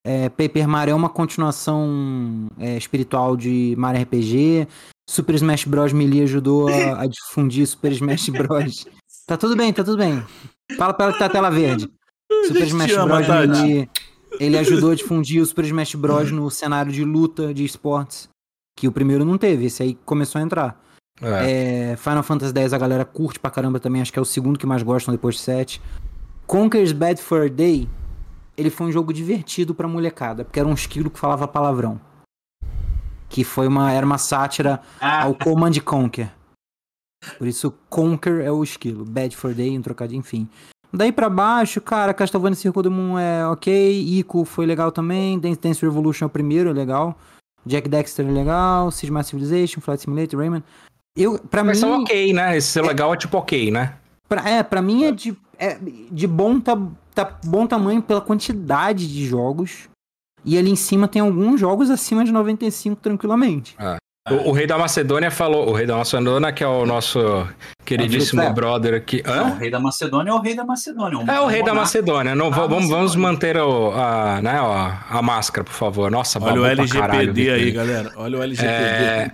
É, 0.05 0.30
Paper 0.30 0.66
Mario 0.68 0.93
é 0.93 0.95
uma 0.95 1.10
continuação 1.10 2.47
é, 2.57 2.78
espiritual 2.78 3.36
de 3.36 3.76
Mario 3.78 4.01
RPG. 4.03 4.68
Super 5.10 5.36
Smash 5.36 5.66
Bros. 5.66 5.91
Melee 5.91 6.22
ajudou 6.24 6.70
a, 6.70 7.01
a 7.01 7.07
difundir 7.07 7.68
Super 7.68 7.91
Smash 7.91 8.30
Bros. 8.30 8.86
Tá 9.28 9.38
tudo 9.38 9.55
bem, 9.55 9.72
tá 9.72 9.84
tudo 9.84 9.97
bem. 9.97 10.24
Fala 10.78 10.93
pra 10.93 11.05
ela 11.05 11.13
que 11.13 11.20
tá 11.20 11.26
a 11.26 11.30
tela 11.30 11.49
verde. 11.49 11.89
Super 12.47 12.67
Smash 12.67 12.91
ama, 12.93 13.15
Bros. 13.15 13.28
Tati. 13.28 13.47
Melee, 13.47 13.89
ele 14.39 14.57
ajudou 14.57 14.91
a 14.91 14.95
difundir 14.95 15.41
o 15.41 15.45
Super 15.45 15.65
Smash 15.65 15.95
Bros. 15.95 16.32
no 16.32 16.49
cenário 16.49 16.91
de 16.91 17.03
luta 17.03 17.53
de 17.53 17.63
esportes. 17.65 18.30
Que 18.78 18.88
o 18.88 18.91
primeiro 18.91 19.26
não 19.26 19.38
teve, 19.38 19.65
esse 19.65 19.84
aí 19.84 19.97
começou 20.05 20.39
a 20.39 20.43
entrar. 20.43 20.82
É. 21.22 21.91
É, 21.91 21.95
Final 21.97 22.24
Fantasy 22.24 22.53
X 22.57 22.72
a 22.72 22.78
galera 22.78 23.03
curte 23.03 23.39
pra 23.39 23.51
caramba 23.51 23.78
também, 23.80 24.01
acho 24.01 24.13
que 24.13 24.17
é 24.17 24.22
o 24.22 24.26
segundo 24.26 24.57
que 24.57 24.65
mais 24.65 24.82
gostam 24.84 25.13
depois 25.13 25.36
de 25.36 25.41
7. 25.41 25.82
Conker's 26.47 26.93
Bad 26.93 27.22
for 27.22 27.45
a 27.45 27.49
Day, 27.49 27.89
ele 28.55 28.70
foi 28.70 28.88
um 28.88 28.91
jogo 28.91 29.11
divertido 29.11 29.76
pra 29.76 29.86
molecada, 29.88 30.45
porque 30.45 30.59
era 30.59 30.67
um 30.70 30.74
esquilo 30.74 31.09
que 31.09 31.20
falava 31.20 31.45
palavrão. 31.45 31.99
Que 33.28 33.43
foi 33.43 33.67
uma, 33.67 33.91
era 33.91 34.05
uma 34.05 34.17
sátira 34.17 34.80
Ah, 34.99 35.24
ao 35.24 35.36
Command 35.36 35.74
Conquer. 35.84 36.32
Por 37.38 37.47
isso, 37.47 37.74
Conquer 37.89 38.41
é 38.41 38.51
o 38.51 38.63
esquilo. 38.63 39.05
Bad 39.05 39.36
for 39.36 39.53
Day, 39.53 39.78
um 39.78 39.82
trocadilho, 39.82 40.20
enfim. 40.20 40.47
Daí 40.91 41.11
pra 41.11 41.30
baixo, 41.30 41.80
cara, 41.80 42.13
Castlevania 42.13 42.55
Circle 42.55 42.82
do 42.84 42.89
Moon 42.91 43.20
é 43.20 43.45
ok, 43.47 44.01
Ico 44.20 44.43
foi 44.43 44.65
legal 44.65 44.91
também, 44.91 45.38
Dance 45.38 45.59
Dance 45.59 45.82
Revolution 45.86 46.26
é 46.26 46.28
o 46.28 46.30
primeiro, 46.30 46.70
é 46.70 46.74
legal. 46.74 47.15
Jack 47.65 47.88
Dexter 47.88 48.26
é 48.28 48.32
legal, 48.32 48.89
Siege 48.89 49.11
My 49.13 49.24
Civilization, 49.24 49.82
Flight 49.82 50.01
Simulator, 50.01 50.39
Rayman. 50.39 50.63
Eu, 51.15 51.38
pra 51.38 51.63
Mas 51.63 51.78
mim, 51.78 51.82
são 51.82 52.01
ok, 52.01 52.34
né? 52.34 52.57
Esse 52.57 52.70
ser 52.70 52.82
legal 52.82 53.13
é 53.13 53.17
tipo 53.17 53.38
ok, 53.38 53.70
né? 53.70 53.97
Pra, 54.28 54.49
é, 54.49 54.63
pra 54.63 54.82
mim 54.82 55.03
é 55.03 55.11
de, 55.11 55.38
é 55.59 55.78
de 56.11 56.26
bom, 56.26 56.59
ta, 56.59 56.76
ta- 57.13 57.38
bom 57.45 57.67
tamanho 57.67 58.01
pela 58.01 58.22
quantidade 58.22 59.07
de 59.11 59.26
jogos. 59.26 59.89
E 60.45 60.57
ali 60.57 60.72
em 60.72 60.76
cima 60.76 61.07
tem 61.07 61.22
alguns 61.22 61.59
jogos 61.59 61.89
acima 61.91 62.24
de 62.24 62.32
95 62.32 63.01
tranquilamente. 63.01 63.76
O, 64.30 64.49
o 64.49 64.51
Rei 64.51 64.67
da 64.67 64.78
Macedônia 64.78 65.32
falou, 65.32 65.70
o 65.70 65.74
Rei 65.74 65.88
da 65.88 65.97
Macedônia, 65.97 66.51
que 66.51 66.63
é 66.63 66.67
o 66.67 66.86
nosso 66.86 67.47
queridíssimo 67.86 68.41
É, 68.41 68.53
brother 68.53 68.93
aqui. 68.93 69.24
não, 69.26 69.34
o 69.34 69.53
Hã? 69.53 69.55
rei 69.57 69.72
da 69.72 69.80
Macedônia 69.80 70.30
é 70.30 70.34
o 70.34 70.39
rei 70.39 70.55
da 70.55 70.63
Macedônia. 70.65 71.26
É 71.32 71.39
o 71.39 71.47
Rei 71.47 71.63
da. 71.63 71.74
Macedônia. 71.74 72.36
Não, 72.36 72.47
Ah, 72.47 72.49
vamos, 72.49 72.89
vamos 72.89 73.15
Macedônia. 73.15 73.20
manter 73.32 73.57
o, 73.57 73.91
a, 73.91 74.39
né, 74.41 74.61
ó, 74.61 74.91
a 75.09 75.22
máscara, 75.22 75.63
por 75.63 75.74
favor. 75.74 76.11
Nossa, 76.11 76.38
Olha 76.43 76.61
o 76.61 76.76
pra 76.76 76.88
caralho, 76.88 77.30
LGPD 77.30 77.49
aí, 77.51 77.72
galera. 77.72 78.11
Olha 78.17 78.38
o 78.38 78.43
LGPD. 78.43 78.74
É, 78.74 79.32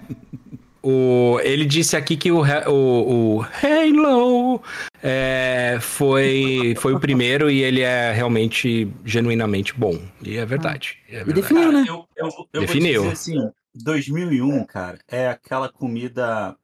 o, 0.81 1.39
ele 1.43 1.65
disse 1.65 1.97
aqui 1.97 2.15
que 2.15 2.31
o, 2.31 2.41
o, 2.67 3.38
o 3.39 3.41
Halo 3.41 4.61
é, 5.03 5.77
foi, 5.81 6.75
foi 6.79 6.93
o 6.93 6.99
primeiro 6.99 7.49
e 7.49 7.61
ele 7.63 7.81
é 7.81 8.11
realmente 8.13 8.88
genuinamente 9.03 9.73
bom. 9.75 9.99
E 10.23 10.38
é 10.38 10.45
verdade. 10.45 10.97
é 11.09 11.15
E 11.21 11.23
verdade. 11.23 11.41
definiu, 11.41 11.71
né? 11.71 11.86
Eu, 11.88 12.05
eu, 12.15 12.29
eu 12.53 12.61
Definiu. 12.61 13.01
vou 13.03 13.11
dizer 13.11 13.33
assim, 13.33 13.49
2001, 13.76 14.65
cara, 14.65 14.99
é 15.07 15.28
aquela 15.30 15.71
comida 15.71 16.57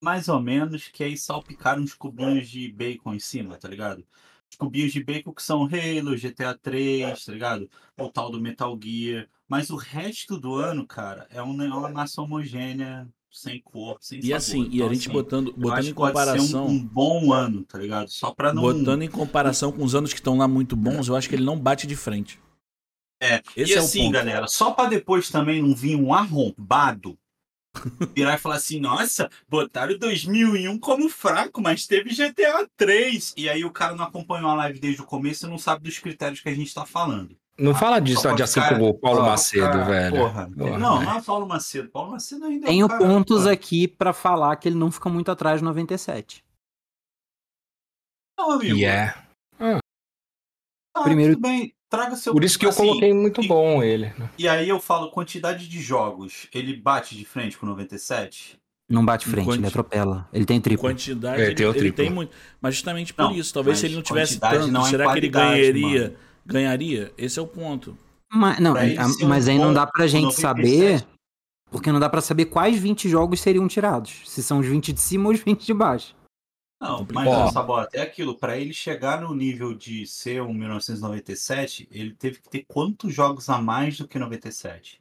mais 0.00 0.28
ou 0.28 0.40
menos 0.40 0.88
que 0.88 1.02
aí 1.02 1.16
salpicaram 1.16 1.82
uns 1.82 1.94
cubinhos 1.94 2.48
de 2.48 2.70
bacon 2.70 3.14
em 3.14 3.18
cima, 3.20 3.56
tá 3.56 3.68
ligado? 3.68 4.04
Os 4.50 4.56
cubinhos 4.56 4.92
de 4.92 5.02
bacon 5.02 5.32
que 5.32 5.42
são 5.42 5.64
Halo, 5.64 6.16
GTA 6.16 6.54
3, 6.54 7.24
tá 7.24 7.32
ligado? 7.32 7.68
O 7.98 8.08
tal 8.08 8.30
do 8.30 8.40
Metal 8.40 8.78
Gear. 8.82 9.28
Mas 9.48 9.70
o 9.70 9.76
resto 9.76 10.38
do 10.38 10.54
ano, 10.54 10.86
cara, 10.86 11.26
é 11.30 11.42
um- 11.42 11.60
é 11.62 11.68
uma 11.68 11.88
massa 11.88 12.22
homogênea, 12.22 13.08
sem 13.30 13.60
cor, 13.60 13.98
sem 14.00 14.18
E 14.20 14.22
sabor. 14.22 14.36
assim, 14.36 14.62
e 14.70 14.76
Então, 14.76 14.88
a 14.88 14.94
gente 14.94 15.08
assim, 15.08 15.12
botando, 15.12 15.46
eu 15.48 15.54
botando 15.56 15.72
acho 15.74 15.88
em 15.90 15.94
que 15.94 15.96
pode 15.96 16.18
ser 16.18 16.20
um- 16.20 16.34
comparação. 16.36 16.66
Um, 16.66 16.84
bom 16.84 17.32
ano, 17.32 17.64
tá 17.64 17.78
ligado? 17.78 18.08
Só 18.08 18.32
pra 18.32 18.52
não. 18.54 18.62
Botando 18.62 19.02
em 19.02 19.10
comparação 19.10 19.72
com 19.72 19.84
os 19.84 19.94
anos 19.94 20.12
que 20.12 20.18
estão 20.20 20.36
lá 20.38 20.48
muito 20.48 20.76
bons, 20.76 21.08
eu 21.08 21.16
acho 21.16 21.28
que 21.28 21.34
ele 21.34 21.44
não 21.44 21.58
bate 21.58 21.86
de 21.86 21.96
frente. 21.96 22.40
É, 23.20 23.42
Esse 23.56 23.72
e 23.72 23.74
é 23.74 23.78
assim, 23.78 24.10
galera, 24.12 24.46
só 24.46 24.70
pra 24.70 24.86
depois 24.86 25.28
também 25.30 25.60
não 25.60 25.74
vir 25.74 25.96
um 25.96 26.14
arrombado 26.14 27.18
virar 28.14 28.34
e 28.34 28.38
falar 28.38 28.56
assim, 28.56 28.78
nossa, 28.80 29.28
botaram 29.48 29.96
2001 29.98 30.78
como 30.78 31.08
fraco, 31.08 31.60
mas 31.60 31.86
teve 31.86 32.10
GTA 32.14 32.68
3. 32.76 33.34
E 33.36 33.48
aí 33.48 33.64
o 33.64 33.70
cara 33.72 33.94
não 33.94 34.04
acompanhou 34.04 34.50
a 34.50 34.54
live 34.54 34.78
desde 34.80 35.02
o 35.02 35.04
começo 35.06 35.46
e 35.46 35.50
não 35.50 35.58
sabe 35.58 35.82
dos 35.84 35.98
critérios 35.98 36.40
que 36.40 36.48
a 36.48 36.54
gente 36.54 36.72
tá 36.72 36.84
falando. 36.86 37.36
Não 37.58 37.74
fala 37.74 38.00
disso 38.00 38.22
pra 38.22 38.34
de 38.34 38.42
assim 38.44 38.60
ficar- 38.60 38.74
como 38.78 38.88
o 38.88 38.94
Paulo 38.94 39.22
Macedo, 39.22 39.66
ficar- 39.72 39.84
velho. 39.84 40.16
Porra. 40.16 40.48
Porra, 40.56 40.78
não, 40.78 41.02
não 41.02 41.16
é 41.18 41.22
Paulo 41.22 41.46
Macedo. 41.48 41.88
Paulo 41.90 42.12
Macedo 42.12 42.44
ainda 42.44 42.66
é 42.66 42.68
Tenho 42.68 42.86
um 42.86 42.88
cara, 42.88 43.04
pontos 43.04 43.42
pô. 43.42 43.48
aqui 43.48 43.88
pra 43.88 44.12
falar 44.12 44.54
que 44.56 44.68
ele 44.68 44.76
não 44.76 44.92
fica 44.92 45.08
muito 45.08 45.28
atrás 45.30 45.58
de 45.58 45.64
97. 45.64 46.44
Não, 48.38 48.52
amigo. 48.52 48.76
E 48.76 48.84
é. 48.84 49.12
tá, 50.94 51.02
Primeiro- 51.02 51.34
tudo 51.34 51.42
bem. 51.42 51.74
Traga 51.90 52.16
seu. 52.16 52.32
Por 52.32 52.44
isso 52.44 52.58
que 52.58 52.66
eu 52.66 52.70
assim, 52.70 52.82
coloquei 52.86 53.12
muito 53.14 53.42
e- 53.42 53.48
bom 53.48 53.82
ele. 53.82 54.12
né? 54.18 54.28
E 54.38 54.46
aí 54.46 54.68
eu 54.68 54.78
falo, 54.78 55.10
quantidade 55.10 55.66
de 55.68 55.80
jogos, 55.80 56.46
ele 56.52 56.76
bate 56.76 57.16
de 57.16 57.24
frente 57.24 57.56
com 57.56 57.64
97? 57.66 58.58
Não 58.90 59.04
bate 59.04 59.26
frente, 59.28 59.44
quanti- 59.46 59.58
ele 59.60 59.66
atropela. 59.66 60.28
Ele 60.32 60.44
tem 60.46 60.60
triplo. 60.60 60.88
Quantidade, 60.88 61.40
É, 61.42 61.46
ele, 61.46 61.54
tem 61.54 61.66
o 61.66 61.70
ele 61.70 61.78
triplo. 61.78 61.96
tem 62.04 62.10
muito. 62.10 62.32
Mas 62.60 62.74
justamente 62.74 63.12
por 63.14 63.22
Não, 63.24 63.34
isso. 63.34 63.52
Talvez 63.52 63.78
se 63.78 63.86
ele 63.86 63.94
não 63.96 64.02
tivesse 64.02 64.38
tanto, 64.38 64.66
não 64.68 64.86
é 64.86 64.90
será 64.90 65.12
que 65.12 65.18
ele 65.18 65.28
ganharia? 65.28 66.02
mano. 66.02 66.14
Ganharia? 66.46 67.12
Esse 67.18 67.38
é 67.38 67.42
o 67.42 67.46
ponto. 67.46 67.96
Mas, 68.32 68.58
não, 68.58 68.72
Pra 68.72 68.86
ele 68.86 68.98
a- 68.98 69.04
ser 69.08 69.24
um 69.24 69.28
mas 69.28 69.48
aí 69.48 69.58
não 69.58 69.72
dá 69.72 69.86
pra 69.86 70.06
gente 70.06 70.24
97. 70.24 70.40
saber, 70.40 71.06
porque 71.70 71.92
não 71.92 72.00
dá 72.00 72.08
pra 72.08 72.20
saber 72.22 72.46
quais 72.46 72.78
20 72.78 73.08
jogos 73.08 73.40
seriam 73.40 73.68
tirados. 73.68 74.22
Se 74.26 74.42
são 74.42 74.58
os 74.60 74.66
20 74.66 74.92
de 74.92 75.00
cima 75.00 75.26
ou 75.28 75.34
os 75.34 75.40
20 75.40 75.64
de 75.66 75.74
baixo. 75.74 76.14
Não, 76.80 76.98
complicado. 76.98 77.24
mas 77.26 77.34
Ó. 77.34 77.44
ó, 77.46 77.50
Sabota, 77.50 77.96
é 77.96 78.02
aquilo, 78.02 78.36
pra 78.38 78.56
ele 78.56 78.72
chegar 78.72 79.20
no 79.20 79.34
nível 79.34 79.74
de 79.74 80.06
ser 80.06 80.42
um 80.42 80.54
1997, 80.54 81.88
ele 81.90 82.14
teve 82.14 82.40
que 82.40 82.48
ter 82.48 82.64
quantos 82.68 83.12
jogos 83.12 83.48
a 83.48 83.60
mais 83.60 83.98
do 83.98 84.06
que 84.06 84.18
97? 84.18 85.00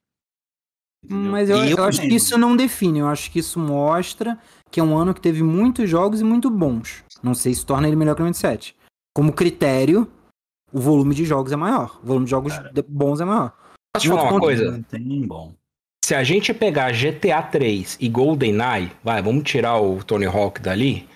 Entendeu? 1.06 1.32
Mas 1.32 1.50
eu, 1.50 1.64
eu 1.64 1.84
acho 1.84 2.02
que 2.02 2.08
isso 2.16 2.38
não 2.38 2.56
define. 2.56 3.00
Eu 3.00 3.08
acho 3.08 3.30
que 3.32 3.40
isso 3.40 3.60
mostra 3.60 4.38
que 4.72 4.80
é 4.80 4.84
um 4.84 4.98
ano 4.98 5.14
que 5.14 5.22
teve 5.22 5.44
muitos 5.44 5.88
jogos 5.90 6.20
e 6.20 6.24
muito 6.24 6.50
bons. 6.50 7.04
Não 7.22 7.36
sei 7.36 7.54
se 7.54 7.66
torna 7.66 7.88
ele 7.88 7.96
melhor 7.96 8.16
que 8.16 8.22
o 8.22 8.26
97. 8.26 8.76
Como 9.16 9.32
critério, 9.32 10.12
o 10.74 10.80
volume 10.80 11.14
de 11.14 11.24
jogos 11.26 11.52
é 11.52 11.56
maior. 11.56 12.00
O 12.04 12.08
volume 12.08 12.26
de 12.26 12.32
jogos 12.32 12.54
de- 12.74 12.82
bons 12.82 13.22
é 13.22 13.26
maior. 13.26 13.54
Posso 13.96 14.06
te 14.06 14.10
falar 14.10 14.32
uma 14.32 14.40
coisa? 14.40 14.72
Não 14.72 14.82
tem 14.84 15.26
bom. 15.28 15.54
Se 16.04 16.16
a 16.16 16.24
gente 16.24 16.54
pegar 16.54 16.92
GTA 16.92 17.42
3 17.44 17.98
e 18.00 18.10
GoldenEye, 18.10 18.92
vai, 19.04 19.22
vamos 19.22 19.44
tirar 19.44 19.80
o 19.80 20.04
Tony 20.04 20.26
Hawk 20.26 20.62
dali, 20.62 21.08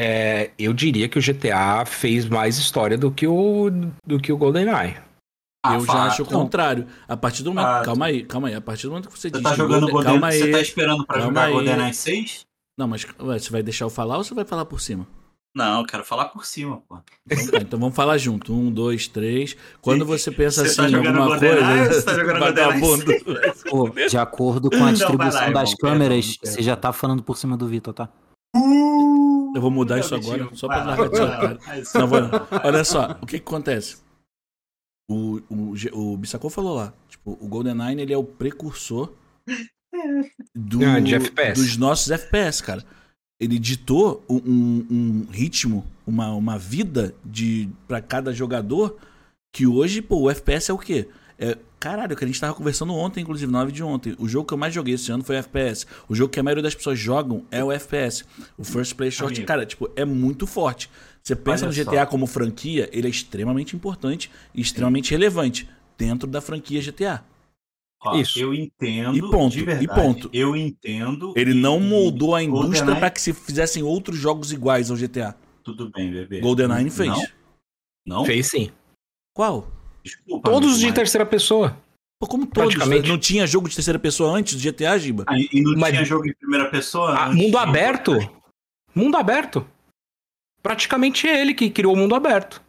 é, 0.00 0.50
eu 0.56 0.72
diria 0.72 1.08
que 1.08 1.18
o 1.18 1.22
GTA 1.22 1.84
fez 1.84 2.24
mais 2.28 2.56
história 2.56 2.96
do 2.96 3.10
que 3.10 3.26
o, 3.26 3.68
do 4.06 4.20
que 4.20 4.32
o 4.32 4.36
GoldenEye. 4.36 4.96
eu 5.66 5.80
já 5.84 6.04
acho 6.04 6.22
o 6.22 6.24
fato. 6.24 6.34
contrário. 6.36 6.86
A 7.08 7.16
partir 7.16 7.42
do 7.42 7.50
momento. 7.50 7.66
Fato. 7.66 7.84
Calma 7.84 8.06
aí, 8.06 8.22
calma 8.24 8.46
aí. 8.48 8.54
A 8.54 8.60
partir 8.60 8.84
do 8.84 8.90
momento 8.90 9.08
que 9.08 9.18
você, 9.18 9.28
Você 9.28 9.30
diz. 9.32 9.42
tá 9.42 9.56
jogando 9.56 9.88
Golden- 9.88 9.92
Golden... 9.92 10.12
Calma 10.12 10.30
Você 10.32 10.42
aí. 10.44 10.52
tá 10.52 10.60
esperando 10.60 11.04
pra 11.04 11.16
Calma 11.18 11.28
jogar. 11.30 11.50
GoldenEye 11.50 11.94
6? 11.94 12.40
Não, 12.78 12.86
mas 12.86 13.04
ué, 13.20 13.38
você 13.40 13.50
vai 13.50 13.60
deixar 13.62 13.86
eu 13.86 13.90
falar 13.90 14.18
ou 14.18 14.22
você 14.24 14.32
vai 14.34 14.44
falar 14.44 14.64
por 14.64 14.80
cima? 14.80 15.04
Não, 15.56 15.80
eu 15.80 15.86
quero 15.86 16.04
falar 16.04 16.26
por 16.26 16.46
cima, 16.46 16.80
pô. 16.88 16.98
Então, 17.28 17.46
tá, 17.50 17.58
então 17.58 17.80
vamos 17.80 17.96
falar 17.96 18.16
junto. 18.18 18.54
Um, 18.54 18.70
dois, 18.70 19.08
três. 19.08 19.56
Quando 19.80 20.04
você 20.06 20.30
pensa 20.30 20.64
Você 20.64 20.76
tá 20.76 20.82
assim 20.84 20.92
em 20.92 20.96
jogando 20.96 21.16
alguma 21.18 21.38
GoldenEye 21.40 21.78
coisa. 21.78 21.82
ou 21.88 21.92
você 21.94 22.02
tá 22.02 22.14
jogando 22.14 22.38
vagabundo. 22.38 23.04
Pô, 23.68 23.88
de 24.08 24.16
acordo 24.16 24.70
com 24.70 24.76
a 24.76 24.78
Não, 24.80 24.92
distribuição 24.92 25.40
lá, 25.40 25.50
das 25.50 25.70
irmão, 25.72 25.76
câmeras, 25.80 26.36
perdão. 26.36 26.54
você 26.54 26.62
já 26.62 26.76
tá 26.76 26.92
falando 26.92 27.22
por 27.24 27.36
cima 27.36 27.56
do 27.56 27.66
Vitor, 27.66 27.92
tá? 27.92 28.08
Eu 29.58 29.62
vou 29.62 29.70
mudar 29.72 29.98
isso 29.98 30.14
agora, 30.14 30.48
só 30.54 30.68
pra 30.68 30.84
largar 30.84 31.08
de 31.08 31.16
sua 31.16 31.30
cara. 31.30 31.58
Não, 31.94 32.06
vou 32.06 32.20
não. 32.20 32.30
Olha 32.64 32.84
só, 32.84 33.18
o 33.20 33.26
que 33.26 33.40
que 33.40 33.44
acontece? 33.48 33.96
O, 35.10 35.40
o, 35.50 35.74
o 36.12 36.16
Bissacô 36.16 36.48
falou 36.48 36.76
lá, 36.76 36.92
tipo, 37.08 37.36
o 37.40 37.48
GoldenEye 37.48 38.00
ele 38.00 38.12
é 38.12 38.16
o 38.16 38.22
precursor 38.22 39.12
do, 40.54 40.84
Ah, 40.84 41.00
de 41.00 41.14
FPS. 41.14 41.60
dos 41.60 41.76
nossos 41.76 42.10
FPS, 42.10 42.62
cara. 42.62 42.84
Ele 43.40 43.58
ditou 43.58 44.22
um, 44.28 44.36
um- 44.36 44.86
um 44.90 45.26
ritmo, 45.30 45.84
uma, 46.06 46.32
uma 46.34 46.58
vida 46.58 47.14
de 47.24 47.68
para 47.86 48.00
cada 48.00 48.32
jogador 48.32 48.96
que 49.52 49.66
hoje, 49.66 50.02
pô, 50.02 50.20
o 50.22 50.30
FPS 50.30 50.70
é 50.70 50.74
o 50.74 50.78
quê? 50.78 51.08
É, 51.38 51.56
caralho, 51.78 52.16
que 52.16 52.24
a 52.24 52.26
gente 52.26 52.40
tava 52.40 52.54
conversando 52.54 52.94
ontem, 52.94 53.20
inclusive, 53.20 53.50
na 53.50 53.58
live 53.58 53.72
de 53.72 53.82
ontem. 53.82 54.14
O 54.18 54.28
jogo 54.28 54.46
que 54.46 54.54
eu 54.54 54.58
mais 54.58 54.74
joguei 54.74 54.94
esse 54.94 55.10
ano 55.10 55.22
foi 55.22 55.36
o 55.36 55.38
FPS. 55.38 55.86
O 56.08 56.14
jogo 56.14 56.32
que 56.32 56.40
a 56.40 56.42
maioria 56.42 56.62
das 56.62 56.74
pessoas 56.74 56.98
jogam 56.98 57.44
é 57.50 57.62
o 57.62 57.70
FPS. 57.72 58.24
O 58.56 58.64
First 58.64 58.94
Play 58.94 59.10
Short, 59.10 59.34
Amigo. 59.34 59.46
cara, 59.46 59.64
tipo, 59.66 59.90
é 59.96 60.04
muito 60.04 60.46
forte. 60.46 60.90
Você 61.22 61.36
pensa 61.36 61.66
Olha 61.66 61.76
no 61.76 61.84
só. 61.84 61.90
GTA 61.90 62.06
como 62.06 62.26
franquia, 62.26 62.88
ele 62.92 63.06
é 63.06 63.10
extremamente 63.10 63.76
importante 63.76 64.30
e 64.54 64.60
extremamente 64.60 65.10
relevante 65.10 65.68
dentro 65.96 66.28
da 66.28 66.40
franquia 66.40 66.80
GTA. 66.80 67.22
Ó, 68.00 68.16
Isso. 68.16 68.38
Eu 68.38 68.54
entendo. 68.54 69.16
E 69.16 69.20
ponto, 69.20 69.52
de 69.52 69.60
e 69.60 69.64
verdade, 69.64 69.88
ponto. 69.88 70.30
Eu 70.32 70.56
entendo. 70.56 71.34
Ele 71.36 71.52
não 71.52 71.80
moldou 71.80 72.34
a 72.34 72.42
indústria 72.42 72.94
para 72.96 73.10
que 73.10 73.20
se 73.20 73.32
fizessem 73.32 73.82
outros 73.82 74.16
jogos 74.16 74.52
iguais 74.52 74.90
ao 74.90 74.96
GTA. 74.96 75.36
Tudo 75.64 75.90
bem, 75.90 76.10
bebê. 76.10 76.40
GoldenEye 76.40 76.90
fez. 76.90 77.08
Não? 77.08 77.26
Não? 78.06 78.24
Fez 78.24 78.46
sim. 78.46 78.70
Qual? 79.34 79.68
Desculpa. 80.02 80.50
Todos 80.50 80.68
amigo, 80.70 80.80
de 80.80 80.86
mas- 80.86 80.94
terceira 80.94 81.26
pessoa. 81.26 81.76
Pô, 82.20 82.26
como 82.26 82.46
todos. 82.46 82.74
Não 83.06 83.18
tinha 83.18 83.46
jogo 83.46 83.68
de 83.68 83.74
terceira 83.76 83.98
pessoa 83.98 84.32
antes 84.36 84.54
do 84.54 84.60
GTA, 84.60 84.98
Giba? 84.98 85.24
Ah, 85.28 85.38
E 85.38 85.60
não 85.62 85.74
Mas- 85.78 85.92
tinha 85.92 86.04
jogo 86.04 86.26
em 86.26 86.34
primeira 86.34 86.68
pessoa? 86.70 87.16
Ah, 87.16 87.28
mundo 87.32 87.50
de- 87.52 87.56
aberto. 87.56 88.12
Mundo 88.94 89.16
aberto. 89.16 89.66
Praticamente 90.62 91.26
ele 91.28 91.54
que 91.54 91.70
criou 91.70 91.94
o 91.94 91.96
mundo 91.96 92.14
aberto. 92.16 92.60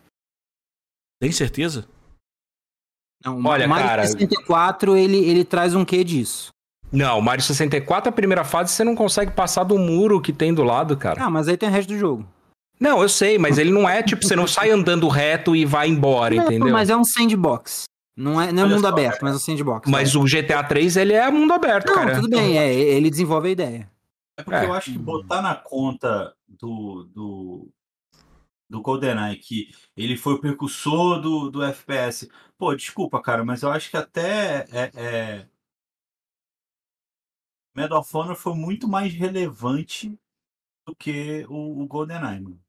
Tem 1.20 1.32
certeza? 1.32 1.88
Não, 3.26 3.44
Olha, 3.44 3.66
o 3.66 3.70
Mario 3.70 3.88
cara- 3.88 4.06
64, 4.08 4.96
ele, 4.96 5.18
ele 5.18 5.44
traz 5.44 5.74
um 5.76 5.84
quê 5.84 6.04
disso? 6.04 6.52
Não, 6.92 7.20
Mario 7.20 7.44
64, 7.44 8.10
a 8.10 8.14
primeira 8.14 8.44
fase, 8.46 8.72
você 8.72 8.84
não 8.84 8.96
consegue 8.96 9.32
passar 9.32 9.64
do 9.64 9.78
muro 9.78 10.22
que 10.22 10.32
tem 10.32 10.54
do 10.54 10.64
lado, 10.64 10.96
cara. 10.96 11.24
Ah, 11.24 11.30
mas 11.30 11.48
aí 11.48 11.58
tem 11.58 11.68
o 11.68 11.72
resto 11.72 11.90
do 11.90 11.98
jogo. 11.98 12.28
Não, 12.80 13.02
eu 13.02 13.10
sei, 13.10 13.38
mas 13.38 13.58
ele 13.58 13.72
não 13.72 13.88
é 13.88 14.02
tipo, 14.02 14.26
você 14.26 14.36
não 14.36 14.48
sai 14.48 14.70
andando 14.72 15.08
reto 15.08 15.56
e 15.56 15.66
vai 15.66 15.90
embora, 15.90 16.34
Não, 16.34 16.46
entendeu? 16.46 16.72
Mas 16.72 16.90
é 16.90 16.96
um 16.96 17.04
sandbox. 17.04 17.84
Não 18.16 18.40
é, 18.42 18.52
não 18.52 18.64
é 18.64 18.66
Olha 18.66 18.76
mundo 18.76 18.82
só, 18.82 18.90
aberto, 18.90 19.22
mas 19.22 19.34
é 19.34 19.36
um 19.36 19.40
sandbox. 19.40 19.90
Mas 19.90 20.16
o 20.16 20.24
GTA 20.24 20.64
3, 20.64 20.98
ele 20.98 21.14
é 21.14 21.30
mundo 21.30 21.54
aberto, 21.54 21.88
Não, 21.88 21.96
cara. 21.96 22.16
tudo 22.16 22.30
bem, 22.30 22.58
é, 22.58 22.74
ele 22.74 23.10
desenvolve 23.10 23.50
a 23.50 23.52
ideia. 23.52 23.92
É 24.38 24.44
porque 24.44 24.60
É. 24.60 24.66
eu 24.66 24.74
acho 24.74 24.92
que 24.92 24.98
botar 24.98 25.42
na 25.42 25.56
conta 25.56 26.34
do, 26.48 27.04
do, 27.14 27.70
do 28.70 28.82
GoldenEye 28.82 29.38
que 29.38 29.70
ele 29.96 30.16
foi 30.16 30.34
o 30.34 30.40
precursor 30.42 31.22
do, 31.22 31.50
do 31.50 31.64
FPS. 31.64 32.30
Pô, 32.58 32.74
desculpa, 32.76 33.22
cara, 33.22 33.44
mas 33.44 33.62
eu 33.62 33.72
acho 33.72 33.90
que 33.90 33.98
até 33.98 34.66
é, 34.72 34.92
é... 34.96 35.48
Medal 37.76 38.00
of 38.00 38.18
Honor 38.18 38.36
foi 38.36 38.54
muito 38.54 38.88
mais 38.88 39.14
relevante 39.14 40.18
do 40.86 40.96
que 40.96 41.46
o, 41.50 41.84
o 41.84 41.88
GoldenEye, 41.88 42.42
mano. 42.42 42.60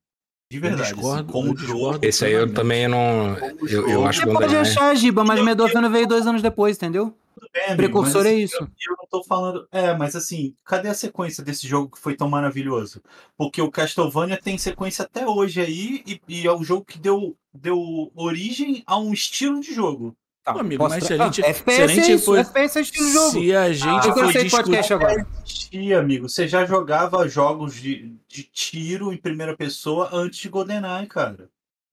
De 0.50 0.58
verdade. 0.58 0.82
assim, 0.82 0.94
discordo, 0.94 1.32
como 1.32 1.50
eu 1.52 1.56
jogo, 1.56 1.72
discordo. 1.74 2.06
Esse 2.06 2.24
aí 2.24 2.32
eu 2.32 2.52
também 2.52 2.88
não. 2.88 3.36
Eu, 3.68 3.88
eu 3.88 4.04
acho 4.04 4.18
Você 4.18 4.24
que 4.26 4.30
o 4.30 4.32
pode 4.32 4.46
GoldenEye- 4.46 4.60
achar, 4.62 4.94
Giba, 4.96 5.24
mas 5.24 5.40
Medal 5.44 5.66
of 5.66 5.76
Honor 5.76 5.90
veio 5.90 6.08
dois 6.08 6.26
anos 6.26 6.42
depois, 6.42 6.76
entendeu? 6.76 7.14
bem, 7.52 7.76
Precursor 7.76 8.22
mas, 8.24 8.26
é 8.26 8.34
isso. 8.34 8.56
Eu, 8.56 8.66
eu 8.66 8.96
não 8.98 9.06
tô 9.08 9.22
falando. 9.24 9.66
É, 9.70 9.94
mas 9.96 10.14
assim, 10.16 10.54
cadê 10.64 10.88
a 10.88 10.94
sequência 10.94 11.42
desse 11.44 11.66
jogo 11.68 11.94
que 11.94 12.00
foi 12.00 12.16
tão 12.16 12.28
maravilhoso? 12.28 13.00
Porque 13.36 13.62
o 13.62 13.70
Castlevania 13.70 14.38
tem 14.42 14.58
sequência 14.58 15.04
até 15.04 15.26
hoje 15.26 15.60
aí, 15.60 16.02
e, 16.06 16.20
e 16.28 16.46
é 16.46 16.52
o 16.52 16.62
jogo 16.64 16.84
que 16.84 16.98
deu, 16.98 17.36
deu 17.54 18.10
origem 18.16 18.82
a 18.86 18.98
um 18.98 19.12
estilo 19.12 19.60
de 19.60 19.72
jogo. 19.72 20.16
Tá, 20.54 20.60
Amigo, 20.60 20.82
posso 20.82 20.94
mas 20.94 21.04
se 21.04 21.12
a 21.12 21.16
gente- 21.16 21.40
Ah, 21.40 21.44
se 21.44 21.46
a 21.46 21.50
FPS 21.50 21.94
gente 21.94 22.10
é 22.10 22.14
isso, 22.14 22.24
for- 22.24 22.38
FPS 22.38 22.78
é 22.78 22.82
estilo 22.82 23.06
de 23.06 23.12
jogo. 23.12 23.30
Se 23.30 23.54
a 23.54 23.72
gente 23.72 24.06
eu 24.06 24.14
for 24.14 24.32
discutir... 24.32 24.92
agora. 24.92 25.26
Existia, 25.46 25.98
amigo. 26.00 26.28
Você 26.28 26.48
já 26.48 26.64
jogava 26.66 27.28
jogos 27.28 27.74
de, 27.74 28.14
de 28.28 28.42
tiro 28.44 29.12
em 29.12 29.16
primeira 29.16 29.56
pessoa 29.56 30.08
antes 30.12 30.38
de 30.40 30.48
GoldenEye, 30.48 31.06
cara. 31.06 31.48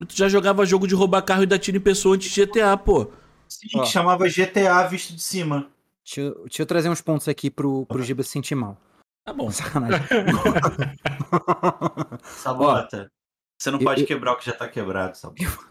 Tu 0.08 0.16
já 0.16 0.30
jogava 0.30 0.66
jogo 0.66 0.88
de 0.88 0.94
roubar 0.96 1.22
carro 1.24 1.44
e 1.44 1.48
dar 1.48 1.58
tiro 1.60 1.78
em 1.78 1.82
pessoa 1.82 2.16
antes 2.16 2.32
de 2.32 2.46
GTA, 2.46 2.78
pô. 2.78 3.12
Sim, 3.50 3.68
Ó. 3.76 3.82
que 3.84 3.90
chamava 3.90 4.28
GTA 4.28 4.84
visto 4.88 5.14
de 5.16 5.22
cima. 5.22 5.68
Deixa 6.06 6.22
eu, 6.22 6.44
deixa 6.46 6.62
eu 6.62 6.66
trazer 6.66 6.90
uns 6.90 7.02
pontos 7.02 7.28
aqui 7.28 7.50
pro, 7.50 7.86
pro 7.86 8.04
Giba 8.04 8.24
se 8.24 8.30
sentir 8.30 8.56
mal. 8.56 8.78
Tá 9.26 9.34
bom. 9.34 9.50
Sacanagem. 9.52 10.00
Sabota. 12.24 13.12
Você 13.60 13.72
não 13.72 13.80
eu- 13.80 13.84
pode 13.86 14.02
eu- 14.02 14.08
quebrar 14.08 14.34
o 14.34 14.38
que 14.38 14.46
já 14.46 14.54
tá 14.54 14.68
quebrado, 14.68 15.18
Sabota. 15.18 15.68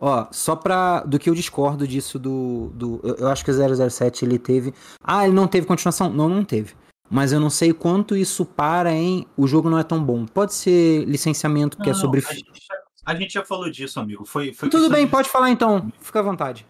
Ó, 0.00 0.26
só 0.32 0.56
pra. 0.56 1.00
Do 1.00 1.18
que 1.18 1.30
eu 1.30 1.34
discordo 1.34 1.86
disso 1.86 2.18
do. 2.18 2.70
do 2.74 3.00
eu, 3.04 3.14
eu 3.16 3.28
acho 3.28 3.44
que 3.44 3.50
o 3.50 3.90
007 3.90 4.24
ele 4.24 4.38
teve. 4.38 4.74
Ah, 5.02 5.24
ele 5.24 5.34
não 5.34 5.46
teve 5.46 5.66
continuação? 5.66 6.10
Não, 6.10 6.28
não 6.28 6.44
teve. 6.44 6.74
Mas 7.10 7.32
eu 7.32 7.38
não 7.38 7.50
sei 7.50 7.72
quanto 7.72 8.16
isso 8.16 8.44
para 8.44 8.92
em. 8.92 9.26
O 9.36 9.46
jogo 9.46 9.70
não 9.70 9.78
é 9.78 9.84
tão 9.84 10.02
bom. 10.02 10.26
Pode 10.26 10.54
ser 10.54 11.04
licenciamento 11.04 11.76
que 11.76 11.84
é 11.88 11.92
Não, 11.92 11.94
sobre. 11.94 12.24
A 12.26 12.32
gente, 12.32 12.50
já, 12.60 12.74
a 13.06 13.14
gente 13.14 13.32
já 13.34 13.44
falou 13.44 13.70
disso, 13.70 14.00
amigo. 14.00 14.24
Foi, 14.24 14.52
foi 14.52 14.68
Tudo 14.68 14.90
bem, 14.90 15.04
de- 15.04 15.10
pode 15.10 15.28
falar 15.28 15.50
então. 15.50 15.92
Fica 16.00 16.18
à 16.20 16.22
vontade. 16.22 16.66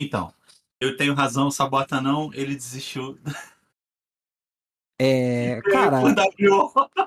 Então, 0.00 0.32
eu 0.80 0.96
tenho 0.96 1.14
razão, 1.14 1.50
Sabota 1.50 2.00
não, 2.00 2.32
ele 2.34 2.54
desistiu. 2.54 3.18
É. 5.02 5.62
Cara. 5.64 6.02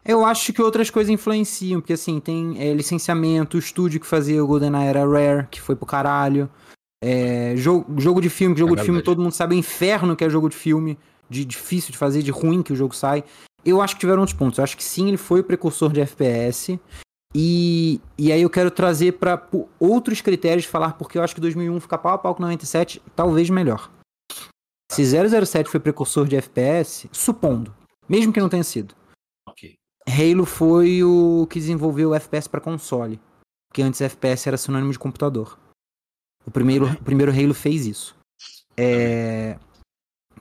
Eu 0.04 0.26
acho 0.26 0.52
que 0.52 0.60
outras 0.60 0.90
coisas 0.90 1.14
influenciam, 1.14 1.80
porque 1.80 1.94
assim, 1.94 2.20
tem 2.20 2.60
é, 2.60 2.74
licenciamento, 2.74 3.56
o 3.56 3.60
estúdio 3.60 4.00
que 4.00 4.08
fazia 4.08 4.44
o 4.44 4.48
GoldenEye 4.48 4.88
era 4.88 5.08
Rare, 5.08 5.48
que 5.52 5.62
foi 5.62 5.76
pro 5.76 5.86
caralho. 5.86 6.50
É, 7.04 7.54
jogo, 7.56 8.02
jogo 8.02 8.20
de 8.20 8.32
filme, 8.32 8.58
jogo 8.58 8.74
É 8.74 8.78
de 8.78 8.84
filme, 8.84 9.04
todo 9.04 9.22
mundo 9.22 9.34
sabe 9.34 9.54
o 9.54 9.58
inferno 9.58 10.16
que 10.16 10.24
é 10.24 10.30
jogo 10.30 10.50
de 10.50 10.56
filme, 10.56 10.98
de 11.30 11.46
difícil 11.46 11.92
de 11.92 11.98
fazer, 12.00 12.24
de 12.24 12.32
ruim 12.32 12.64
que 12.64 12.74
o 12.74 12.76
jogo 12.76 12.96
sai. 12.96 13.24
Eu 13.64 13.80
acho 13.80 13.94
que 13.94 14.00
tiveram 14.00 14.22
outros 14.22 14.38
pontos. 14.38 14.58
Eu 14.58 14.64
acho 14.64 14.76
que 14.76 14.84
sim, 14.84 15.10
ele 15.10 15.18
foi 15.18 15.42
o 15.42 15.44
precursor 15.44 15.94
de 15.94 16.02
FPS. 16.02 16.80
E, 17.36 18.02
e 18.18 18.32
aí 18.32 18.42
eu 18.42 18.50
quero 18.50 18.72
trazer 18.72 19.14
para 19.14 19.48
outros 19.80 20.20
critérios 20.20 20.66
falar, 20.66 20.94
porque 20.94 21.20
eu 21.20 21.24
acho 21.24 21.36
que 21.36 21.42
2001 21.42 21.80
fica 21.80 21.98
pau 21.98 22.14
a 22.14 22.18
pau 22.18 22.34
com 22.34 22.42
97, 22.42 23.00
talvez 23.16 23.52
melhor. 23.52 23.92
Se 24.92 25.04
007 25.04 25.70
foi 25.70 25.80
precursor 25.80 26.28
de 26.28 26.36
FPS, 26.36 27.08
supondo, 27.12 27.74
mesmo 28.08 28.32
que 28.34 28.40
não 28.40 28.50
tenha 28.50 28.64
sido. 28.64 28.96
Ok. 29.48 29.76
Halo 30.08 30.46
foi 30.46 31.04
o 31.04 31.48
que 31.50 31.60
desenvolveu 31.60 32.10
o 32.10 32.16
FPS 32.16 32.48
para 32.50 32.60
console. 32.62 33.20
Porque 33.70 33.82
antes 33.82 34.02
FPS 34.02 34.48
era 34.48 34.58
sinônimo 34.58 34.92
de 34.92 35.00
computador. 35.00 35.58
O 36.46 36.52
primeiro, 36.52 36.86
o 36.92 37.04
primeiro 37.04 37.32
Halo 37.32 37.54
fez 37.54 37.86
isso. 37.86 38.16
É, 38.78 39.58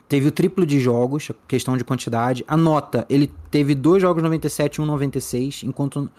Teve 0.09 0.29
o 0.29 0.33
triplo 0.33 0.67
de 0.67 0.79
jogos, 0.79 1.31
questão 1.49 1.75
de 1.77 1.85
quantidade. 1.85 2.45
A 2.47 2.55
nota, 2.57 3.07
ele 3.09 3.29
teve 3.51 3.75
dois 3.75 4.03
jogos 4.03 4.23
97 4.23 4.77
e 4.77 4.81
um 4.83 4.87
96, 4.87 5.63
enquanto 5.63 6.11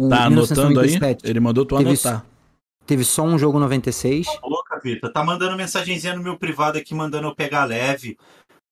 o 0.00 0.08
Tá 0.08 0.26
anotando 0.26 0.78
aí? 0.78 0.86
1997 0.90 1.28
Ele 1.28 1.40
mandou 1.40 1.66
tu 1.66 1.76
Teve 1.76 1.90
anotar. 1.90 2.24
teve 2.86 3.02
só 3.02 3.24
um 3.24 3.36
jogo 3.36 3.58
96. 3.58 4.28
Ô, 4.42 4.48
louca, 4.48 4.78
Vitor. 4.78 5.12
Tá 5.12 5.24
mandando 5.24 5.56
mensagenzinha 5.56 6.14
no 6.14 6.22
meu 6.22 6.38
privado 6.38 6.78
aqui, 6.78 6.94
mandando 6.94 7.26
eu 7.26 7.34
pegar 7.34 7.64
leve. 7.64 8.16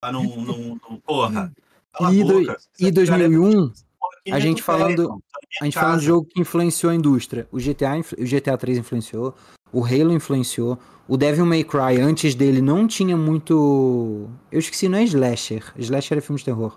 Pra 0.01 0.13
não. 0.13 0.23
não, 0.37 0.79
não- 0.89 1.01
porra. 1.01 1.53
Cala 1.97 2.15
E 2.15 2.23
do- 2.25 2.41
boca. 2.41 2.57
E 2.79 2.85
Você 2.87 2.93
pegar 2.93 3.17
leve, 3.17 3.35
2001, 3.37 3.51
porra 3.53 3.73
aqui 4.21 4.33
A 4.33 4.39
gente 4.39 4.57
do 4.59 4.63
falando- 4.63 5.23
A 5.61 5.65
gente 5.65 5.75
falando 5.79 6.01
de 6.01 6.07
jogo 6.07 6.29
que 6.31 6.41
influenciou 6.41 6.93
a 6.93 6.95
indústria. 6.95 7.49
O 7.51 7.59
GTA, 7.59 7.99
o 8.19 8.25
GTA 8.25 8.57
3 8.57 8.79
influenciou, 8.79 9.35
o 9.73 9.85
Halo 9.85 10.13
influenciou, 10.13 10.79
o 11.09 11.17
Devil 11.17 11.47
May 11.47 11.65
Cry 11.65 12.01
antes 12.01 12.35
dele 12.35 12.61
não 12.61 12.87
tinha 12.87 13.17
muito. 13.17 14.29
Eu 14.53 14.59
esqueci, 14.59 14.89
não 14.89 14.99
é 14.99 15.05
slasher. 15.05 15.63
Slasher 15.79 16.19
é 16.19 16.21
filme 16.21 16.39
de 16.39 16.45
terror. 16.45 16.77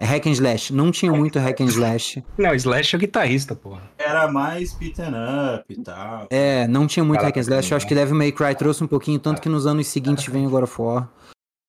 É 0.00 0.04
hack 0.06 0.26
and 0.28 0.30
slash. 0.30 0.72
Não 0.72 0.92
tinha 0.92 1.12
muito 1.12 1.40
hack 1.40 1.60
and 1.60 1.64
slash. 1.66 2.22
Não, 2.38 2.54
Slash 2.54 2.94
é 2.94 2.96
o 2.96 3.00
guitarrista, 3.00 3.56
porra. 3.56 3.82
Era 3.98 4.30
mais 4.30 4.72
beaten 4.72 5.08
up 5.56 5.64
e 5.68 5.82
tal. 5.82 6.28
É, 6.30 6.68
não 6.68 6.86
tinha 6.86 7.02
muito 7.04 7.18
Caraca, 7.18 7.30
hack 7.30 7.36
and 7.38 7.40
slash. 7.50 7.72
Eu 7.72 7.76
acho 7.76 7.86
que 7.88 7.96
Devil 7.96 8.14
May 8.14 8.30
Cry 8.30 8.54
trouxe 8.54 8.84
um 8.84 8.86
pouquinho, 8.86 9.18
tanto 9.18 9.42
que 9.42 9.48
nos 9.48 9.66
anos 9.66 9.88
seguintes 9.88 10.24
vem 10.32 10.46
o 10.46 10.50
God 10.50 10.62
of 10.62 10.80
War. 10.80 11.10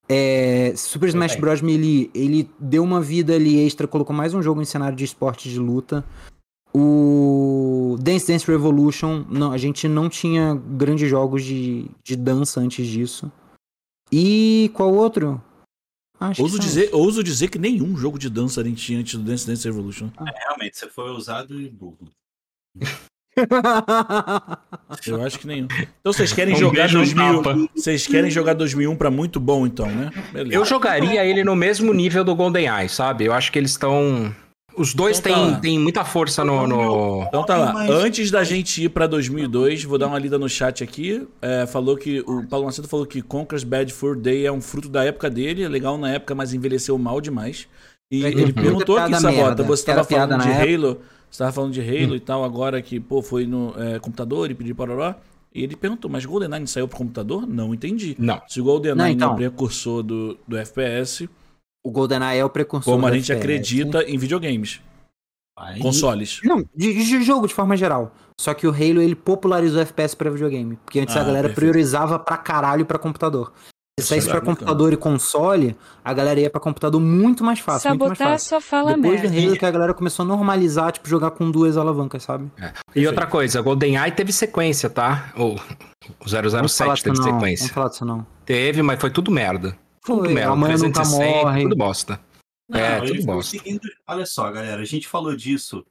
É, 0.09 0.73
Super 0.75 1.09
Smash. 1.09 1.35
Bros. 1.35 1.61
Melee, 1.61 2.09
ele 2.15 2.49
deu 2.59 2.83
uma 2.83 2.99
vida 2.99 3.35
ali 3.35 3.59
extra, 3.59 3.87
colocou 3.87 4.15
mais 4.15 4.33
um 4.33 4.41
jogo 4.41 4.61
em 4.61 4.65
cenário 4.65 4.97
de 4.97 5.05
esporte 5.05 5.47
de 5.47 5.59
luta. 5.59 6.03
O 6.73 7.95
Dance 7.99 8.27
Dance 8.27 8.45
Revolution, 8.45 9.25
não, 9.29 9.51
a 9.51 9.57
gente 9.57 9.87
não 9.87 10.09
tinha 10.09 10.55
grandes 10.55 11.09
jogos 11.09 11.43
de, 11.43 11.89
de 12.03 12.15
dança 12.15 12.59
antes 12.59 12.87
disso. 12.87 13.31
E 14.11 14.71
qual 14.73 14.93
outro? 14.93 15.41
Acho 16.19 16.35
que 16.35 16.41
Ouso 16.41 16.59
dizer, 16.59 16.89
ouso 16.93 17.23
dizer 17.23 17.49
que 17.49 17.57
nenhum 17.57 17.95
jogo 17.95 18.19
de 18.19 18.29
dança 18.29 18.61
a 18.61 18.63
gente 18.63 18.83
tinha 18.83 18.99
antes 18.99 19.15
do 19.15 19.23
Dance 19.23 19.47
Dance 19.47 19.65
Revolution. 19.65 20.09
Realmente, 20.17 20.77
você 20.77 20.89
foi 20.89 21.09
ousado 21.11 21.59
e 21.59 21.69
burro. 21.69 22.11
Eu 25.07 25.23
acho 25.23 25.39
que 25.39 25.47
nenhum. 25.47 25.67
Então 25.99 26.11
vocês 26.13 26.33
querem 26.33 26.53
Um 26.55 26.57
jogar 26.57 26.83
beijo 26.89 26.97
no 26.97 27.03
2000. 27.05 27.41
tapa. 27.43 27.69
Vocês 27.75 28.07
querem 28.07 28.29
jogar 28.31 28.53
2001 28.53 28.95
pra 28.95 29.09
muito 29.11 29.39
bom, 29.39 29.65
então, 29.65 29.87
né? 29.87 30.09
Beleza. 30.31 30.55
Eu 30.55 30.65
jogaria 30.65 31.23
ele 31.25 31.43
no 31.43 31.55
mesmo 31.55 31.93
nível 31.93 32.23
do 32.23 32.35
GoldenEye, 32.35 32.89
sabe? 32.89 33.25
Eu 33.25 33.33
acho 33.33 33.51
que 33.51 33.59
eles 33.59 33.71
estão. 33.71 34.33
Os 34.77 34.93
dois 34.93 35.19
Então 35.19 35.31
tá 35.33 35.39
têm, 35.41 35.51
lá. 35.51 35.59
têm 35.59 35.79
muita 35.79 36.05
força 36.05 36.43
no. 36.45 36.65
no- 36.67 37.23
Então 37.27 37.43
tá 37.43 37.57
lá. 37.57 37.73
Antes 37.89 38.31
da 38.31 38.43
gente 38.43 38.83
ir 38.83 38.89
pra 38.89 39.07
2002, 39.07 39.83
vou 39.83 39.97
dar 39.97 40.07
uma 40.07 40.17
lida 40.19 40.37
no 40.37 40.47
chat 40.47 40.83
aqui. 40.83 41.27
É, 41.41 41.65
falou 41.67 41.97
que 41.97 42.21
o 42.21 42.45
Paulo 42.47 42.65
Macedo 42.65 42.87
falou 42.87 43.05
que 43.05 43.21
Conker's 43.21 43.63
Bad 43.63 43.91
Fur 43.91 44.15
Day 44.15 44.45
é 44.45 44.51
um 44.51 44.61
fruto 44.61 44.87
da 44.87 45.03
época 45.03 45.29
dele, 45.29 45.63
é 45.63 45.67
legal 45.67 45.97
na 45.97 46.11
época, 46.11 46.33
mas 46.35 46.53
envelheceu 46.53 46.97
mal 46.97 47.19
demais. 47.19 47.67
E 48.11 48.23
É, 48.25 48.29
ele 48.29 48.53
perguntou 48.53 48.97
aqui, 48.97 49.15
Sabota, 49.19 49.31
merda. 49.45 49.63
você 49.63 49.85
tava 49.85 50.03
falando 50.03 50.31
de 50.39 50.47
na 50.47 50.53
época. 50.53 50.73
Halo, 50.73 51.01
você 51.29 51.37
tava 51.39 51.51
falando 51.51 51.73
de 51.73 51.81
Halo 51.81 52.15
e 52.15 52.19
tal, 52.19 52.43
agora 52.43 52.81
que, 52.81 52.99
pô, 52.99 53.21
foi 53.21 53.45
no 53.45 53.73
é, 53.77 53.99
computador 53.99 54.49
e 54.51 54.55
pediu 54.55 54.75
parará. 54.75 55.15
E 55.53 55.63
ele 55.63 55.75
perguntou, 55.75 56.09
mas 56.11 56.25
GoldenEye 56.25 56.67
saiu 56.67 56.87
pro 56.87 56.97
computador? 56.97 57.47
Não 57.47 57.73
entendi. 57.73 58.15
Não. 58.19 58.39
Se 58.47 58.61
o 58.61 58.63
GoldenEye 58.63 59.15
Não, 59.15 59.27
então. 59.27 59.33
é 59.33 59.35
precursor 59.35 60.03
do, 60.03 60.37
do 60.47 60.55
FPS, 60.57 61.27
o 61.83 61.89
GoldenEye 61.91 62.39
é 62.39 62.45
o 62.45 62.49
precursor 62.49 62.93
como 62.93 63.07
a 63.07 63.11
gente 63.13 63.31
FPS. 63.31 63.39
acredita 63.39 64.03
em 64.03 64.17
videogames, 64.17 64.79
Aí, 65.57 65.79
consoles. 65.81 66.39
Não, 66.43 66.63
de, 66.75 66.93
de 66.93 67.23
jogo 67.23 67.47
de 67.47 67.53
forma 67.53 67.75
geral. 67.75 68.13
Só 68.39 68.53
que 68.53 68.65
o 68.65 68.71
Halo 68.71 69.01
ele 69.01 69.15
popularizou 69.15 69.79
o 69.79 69.81
FPS 69.81 70.15
pra 70.15 70.29
videogame. 70.29 70.77
Porque 70.85 70.99
antes 70.99 71.15
Ah, 71.17 71.21
a 71.21 71.23
galera 71.23 71.47
perfeito. 71.49 71.59
priorizava 71.71 72.17
pra 72.19 72.37
caralho 72.37 72.85
pra 72.85 72.97
computador. 72.97 73.51
Se 74.01 74.05
Isso 74.05 74.13
é 74.13 74.17
saísse 74.17 74.29
pra 74.29 74.41
computador 74.41 74.93
e 74.93 74.97
console, 74.97 75.75
a 76.03 76.13
galera 76.13 76.39
ia 76.39 76.49
pra 76.49 76.59
computador 76.59 76.99
muito 77.01 77.43
mais 77.43 77.59
fácil. 77.59 77.89
muito 77.89 78.05
mais 78.07 78.17
Sabotar 78.17 78.33
fácil. 78.33 78.49
só 78.49 78.61
fala 78.61 78.93
Depois 78.95 79.21
merda. 79.21 79.37
Halo 79.47 79.57
que 79.57 79.65
a 79.65 79.71
galera 79.71 79.93
começou 79.93 80.23
a 80.23 80.27
normalizar, 80.27 80.91
tipo, 80.91 81.07
jogar 81.07 81.31
com 81.31 81.49
duas 81.51 81.77
alavancas, 81.77 82.23
sabe? 82.23 82.51
E 82.95 83.05
outra 83.07 83.25
coisa, 83.27 83.61
GoldenEye 83.61 84.11
teve 84.11 84.31
sequência, 84.31 84.89
tá? 84.89 85.33
O, 85.37 85.55
o 85.55 85.57
Vamos 86.27 86.77
falar 86.77 86.95
007 86.97 87.03
teve 87.03 87.17
não. 87.17 87.23
sequência. 87.23 87.63
Vamos 87.63 87.73
falar 87.73 87.89
disso 87.89 88.05
não. 88.05 88.27
Teve, 88.45 88.81
mas 88.81 88.99
foi 88.99 89.09
tudo 89.11 89.29
merda. 89.31 89.77
Tudo 90.03 90.23
Foi, 90.25 90.33
merda. 90.33 90.51
amanhã 90.53 90.77
nunca 90.77 91.01
360, 91.01 91.41
morre. 91.43 91.61
tudo 91.63 91.75
bosta. 91.75 92.19
Não, 92.69 92.79
É, 92.79 93.01
tudo 93.01 93.25
bosta. 93.25 93.51
seguindo- 93.57 93.81
Olha 94.07 94.25
só, 94.25 94.49
galera, 94.51 94.81
a 94.81 94.85
gente 94.85 95.07
falou 95.07 95.35
disso. 95.35 95.85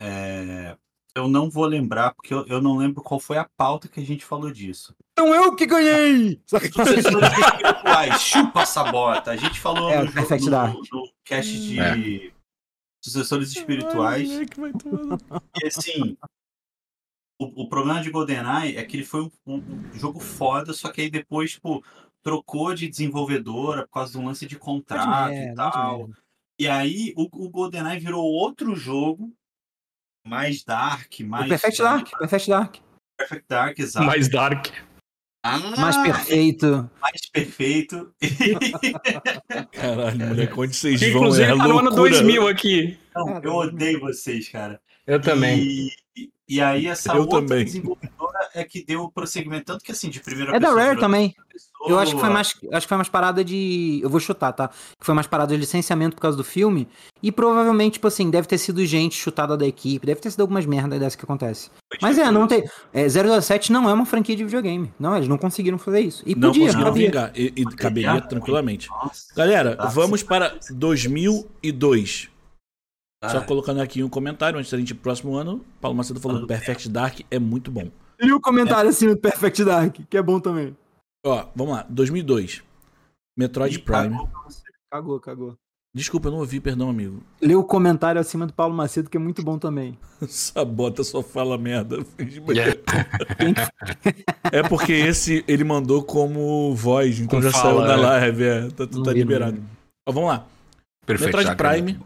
é, 0.00 0.76
Eu 1.14 1.28
não 1.28 1.50
vou 1.50 1.66
lembrar, 1.66 2.14
porque 2.14 2.32
eu, 2.32 2.46
eu 2.46 2.60
não 2.62 2.76
lembro 2.78 3.02
qual 3.02 3.20
foi 3.20 3.36
a 3.36 3.46
pauta 3.56 3.86
que 3.86 4.00
a 4.00 4.02
gente 4.02 4.24
falou 4.24 4.50
disso. 4.50 4.94
Então 5.12 5.34
eu 5.34 5.54
que 5.54 5.66
ganhei! 5.66 6.40
Sucessores 6.46 7.38
espirituais, 7.38 8.20
chupa 8.22 8.62
essa 8.62 8.84
bota. 8.84 9.30
A 9.30 9.36
gente 9.36 9.60
falou 9.60 9.90
É, 9.90 10.02
no, 10.04 10.12
Perfect 10.12 10.48
no, 10.48 10.82
no 10.90 11.12
cast 11.24 11.52
de 11.52 11.78
É. 11.78 12.32
sucessores 13.04 13.50
espirituais. 13.50 14.30
Ai, 14.30 14.46
que 14.46 14.58
vai 14.60 14.72
tomar. 14.72 15.18
E 15.62 15.66
assim, 15.66 16.16
o, 17.38 17.62
o 17.64 17.68
problema 17.68 18.02
de 18.02 18.10
GoldenEye 18.10 18.76
é 18.76 18.84
que 18.84 18.96
ele 18.96 19.04
foi 19.04 19.22
um, 19.46 19.56
um 19.56 19.92
jogo 19.94 20.18
foda, 20.18 20.72
só 20.72 20.90
que 20.90 21.02
aí 21.02 21.10
depois, 21.10 21.52
tipo, 21.52 21.84
trocou 22.22 22.74
de 22.74 22.88
desenvolvedora 22.88 23.82
por 23.82 23.92
causa 23.92 24.12
de 24.12 24.18
um 24.18 24.24
lance 24.26 24.46
de 24.46 24.58
contrato 24.58 25.34
e 25.34 25.54
tal. 25.54 26.08
E 26.58 26.68
aí 26.68 27.12
o, 27.16 27.24
o 27.44 27.50
GoldenEye 27.50 28.00
virou 28.00 28.24
outro 28.24 28.74
jogo, 28.74 29.30
mais 30.26 30.64
dark, 30.64 31.20
mais. 31.20 31.46
O 31.46 31.48
Perfect 31.48 31.82
Dark, 31.82 32.18
Perfect 32.18 32.48
Dark. 32.50 32.76
Perfect 33.18 33.46
Dark, 33.48 33.78
exato. 33.78 34.06
Mais 34.06 34.28
dark. 34.28 34.68
Ah, 35.44 35.58
Mais 35.76 35.96
perfeito. 35.96 36.88
mais 37.00 37.26
perfeito. 37.32 38.12
Caralho, 39.72 40.26
moleque, 40.28 40.52
onde 40.60 40.76
vocês 40.76 41.00
Que, 41.00 41.10
vão? 41.10 41.22
inclusive 41.22 41.44
é 41.44 41.48
tá 41.48 41.54
no 41.56 41.62
ano 41.78 41.90
loucura. 41.90 42.10
2000 42.10 42.46
aqui. 42.48 42.98
Não, 43.14 43.28
Ah, 43.36 43.40
eu 43.42 43.54
odeio 43.54 44.00
vocês, 44.00 44.48
cara. 44.48 44.80
Eu 45.06 45.20
também. 45.20 45.58
E, 45.58 45.90
e- 46.56 46.60
aí 46.60 46.86
essa 46.86 47.12
Eu 47.14 47.22
outra 47.22 47.40
também. 47.40 47.64
desenvolvedora 47.64 48.48
é 48.54 48.64
que 48.64 48.84
deu 48.84 49.02
o 49.02 49.10
procedimento, 49.10 49.64
tanto 49.66 49.84
que 49.84 49.92
assim, 49.92 50.08
de 50.10 50.20
primeira 50.20 50.56
É 50.56 50.60
da 50.60 50.72
Rare 50.74 50.98
também. 50.98 51.34
pessoa. 51.52 51.72
Eu 51.84 51.98
acho 51.98 52.14
que 52.14 52.20
foi 52.20 52.30
mais, 52.30 52.54
acho 52.72 52.86
que 52.86 52.88
foi 52.88 52.96
mais 52.96 53.08
parada 53.08 53.44
de, 53.44 53.98
eu 54.04 54.08
vou 54.08 54.20
chutar, 54.20 54.52
tá? 54.52 54.68
Que 54.68 55.04
foi 55.04 55.14
mais 55.16 55.26
parada 55.26 55.52
de 55.52 55.58
licenciamento 55.60 56.14
por 56.14 56.22
causa 56.22 56.36
do 56.36 56.44
filme 56.44 56.86
e 57.20 57.32
provavelmente, 57.32 57.94
tipo 57.94 58.06
assim, 58.06 58.30
deve 58.30 58.46
ter 58.46 58.56
sido 58.58 58.86
gente 58.86 59.16
chutada 59.16 59.56
da 59.56 59.66
equipe, 59.66 60.06
deve 60.06 60.20
ter 60.20 60.30
sido 60.30 60.42
algumas 60.42 60.64
merdas 60.64 61.00
dessa 61.00 61.16
que 61.18 61.24
acontece. 61.24 61.70
Mas 62.00 62.16
é, 62.18 62.30
não 62.30 62.46
tem, 62.46 62.62
é, 62.92 63.08
007 63.08 63.72
não 63.72 63.90
é 63.90 63.92
uma 63.92 64.06
franquia 64.06 64.36
de 64.36 64.44
videogame. 64.44 64.92
Não, 64.98 65.16
eles 65.16 65.26
não 65.28 65.36
conseguiram 65.36 65.76
fazer 65.76 66.00
isso. 66.00 66.22
E 66.24 66.36
Não 66.36 66.50
podia, 66.50 66.66
conseguiram 66.66 66.92
vingar. 66.92 67.32
E, 67.34 67.52
e 67.56 67.64
caberia 67.64 68.20
tranquilamente. 68.20 68.88
Nossa, 68.88 69.34
Galera, 69.34 69.74
Tá. 69.74 69.86
vamos 69.86 70.22
para 70.22 70.54
2002. 70.70 72.28
Só 73.30 73.40
colocando 73.42 73.80
aqui 73.80 74.02
um 74.02 74.08
comentário 74.08 74.58
antes 74.58 74.70
da 74.70 74.78
gente 74.78 74.90
ir 74.90 74.94
pro 74.94 75.04
próximo 75.04 75.36
ano. 75.36 75.64
Paulo 75.80 75.96
Macedo 75.96 76.20
falou 76.20 76.40
que 76.40 76.46
Perfect 76.46 76.88
Dark 76.88 77.20
é 77.30 77.38
muito 77.38 77.70
bom. 77.70 77.90
E 78.20 78.32
o 78.32 78.40
comentário 78.40 78.90
assim 78.90 79.06
no 79.06 79.16
Perfect 79.16 79.64
Dark, 79.64 79.96
que 80.08 80.16
é 80.16 80.22
bom 80.22 80.40
também. 80.40 80.76
Ó, 81.24 81.46
vamos 81.54 81.74
lá. 81.74 81.86
2002. 81.88 82.62
Metroid 83.36 83.76
Ih, 83.76 83.78
Prime. 83.78 84.10
cagou. 84.10 84.28
Cagou, 84.90 85.20
cagou. 85.20 85.58
Desculpa, 85.94 86.28
eu 86.28 86.32
não 86.32 86.38
ouvi, 86.38 86.58
perdão, 86.58 86.88
amigo. 86.88 87.22
Lê 87.40 87.54
o 87.54 87.62
comentário 87.62 88.18
acima 88.18 88.46
do 88.46 88.52
Paulo 88.54 88.74
Macedo, 88.74 89.10
que 89.10 89.16
é 89.18 89.20
muito 89.20 89.42
bom 89.42 89.58
também. 89.58 89.98
Sabota 90.26 91.04
só 91.04 91.22
fala 91.22 91.58
merda. 91.58 91.98
É. 92.56 94.52
É 94.52 94.62
porque 94.68 94.92
esse 94.92 95.44
ele 95.48 95.64
mandou 95.64 96.02
como 96.02 96.74
voz, 96.74 97.18
então 97.18 97.40
já 97.40 97.50
fala, 97.50 97.86
saiu 97.86 97.86
da 97.86 97.94
é. 97.94 97.96
live. 97.96 98.44
É, 98.44 98.70
tá, 98.70 98.86
tá 98.86 99.12
liberado. 99.12 99.62
Ó, 100.06 100.12
vamos 100.12 100.28
lá. 100.28 100.46
Perfeito. 101.06 101.36
Metroid 101.36 101.56
Dark 101.56 101.60
é 101.60 101.82
Prime. 101.82 102.00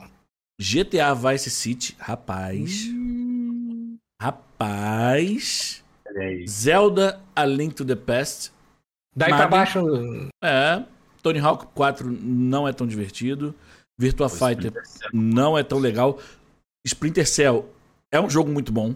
GTA 0.60 1.14
Vice 1.14 1.50
City. 1.50 1.96
Rapaz. 1.98 2.86
Rapaz. 4.20 5.84
Olha 6.08 6.20
aí. 6.22 6.46
Zelda 6.48 7.20
A 7.34 7.44
Link 7.44 7.74
to 7.74 7.84
the 7.84 7.96
Past. 7.96 8.52
Daí 9.14 9.28
pra 9.28 9.48
Mario. 9.48 9.50
baixo. 9.50 10.28
É. 10.42 10.84
Tony 11.22 11.38
Hawk 11.38 11.66
4 11.74 12.10
não 12.10 12.66
é 12.68 12.72
tão 12.72 12.86
divertido. 12.86 13.54
Virtua 13.98 14.26
O 14.26 14.30
Fighter 14.30 14.72
Cell 14.86 15.10
não 15.12 15.56
é 15.58 15.62
tão 15.62 15.78
legal. 15.78 16.20
Splinter 16.86 17.26
Cell 17.28 17.68
é 18.12 18.20
um 18.20 18.28
jogo 18.30 18.50
muito 18.50 18.70
bom. 18.70 18.94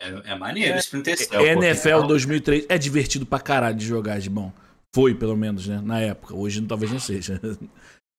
É, 0.00 0.32
é 0.32 0.34
maneiro, 0.38 0.78
Splinter 0.78 1.16
Cell. 1.18 1.28
pô, 1.40 1.46
NFL 1.62 1.98
tem- 2.00 2.06
2003 2.08 2.66
é 2.68 2.78
divertido 2.78 3.26
pra 3.26 3.38
caralho 3.40 3.76
de 3.76 3.84
jogar 3.86 4.18
de 4.20 4.30
bom. 4.30 4.52
Foi, 4.94 5.14
pelo 5.14 5.36
menos, 5.36 5.66
né? 5.66 5.80
Na 5.84 6.00
época. 6.00 6.34
Hoje 6.34 6.62
talvez 6.62 6.90
não 6.90 6.98
seja. 7.00 7.40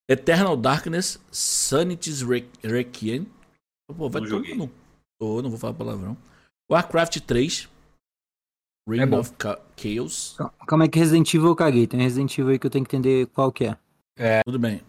Eternal 0.09 0.57
Darkness, 0.57 1.19
Sanity's 1.31 2.21
Re- 2.21 2.47
Requiem. 2.63 3.27
Pô, 3.97 4.09
vai 4.09 4.21
Não 4.21 4.27
joguei. 4.27 4.55
não 4.55 4.69
vou 5.21 5.57
falar 5.57 5.73
palavrão. 5.73 6.17
Warcraft 6.71 7.19
3. 7.21 7.69
Reign 8.87 9.13
É 9.13 9.17
of 9.17 9.31
Ca- 9.33 9.59
Chaos. 9.77 10.35
Calma 10.67 10.85
aí 10.85 10.89
que 10.89 10.99
Resident 10.99 11.33
Evil 11.33 11.47
eu 11.49 11.55
caguei. 11.55 11.87
Tem 11.87 11.99
Resident 12.01 12.37
Evil 12.37 12.51
aí 12.51 12.59
que 12.59 12.67
eu 12.67 12.71
tenho 12.71 12.83
que 12.85 12.95
entender 12.95 13.27
qual 13.27 13.51
que 13.51 13.65
é. 14.17 14.41
Tudo 14.43 14.59
bem. 14.59 14.81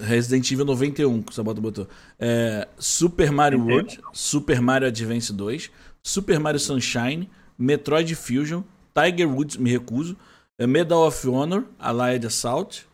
Resident 0.00 0.48
Evil 0.50 0.64
91, 0.64 1.22
que 1.22 1.32
o 1.32 1.34
Sabota 1.34 1.60
botou. 1.60 1.88
É, 2.18 2.68
Super 2.78 3.30
Mario 3.32 3.60
World, 3.64 4.00
Super 4.12 4.60
Mario 4.60 4.88
Advance 4.88 5.32
2, 5.32 5.70
Super 6.02 6.38
Mario 6.40 6.58
Sunshine, 6.60 7.28
Metroid 7.58 8.12
Fusion, 8.14 8.62
Tiger 8.92 9.28
Woods, 9.28 9.56
me 9.56 9.70
recuso, 9.70 10.16
é, 10.58 10.66
Medal 10.66 11.06
of 11.06 11.28
Honor, 11.28 11.64
Allied 11.78 12.26
Assault, 12.26 12.86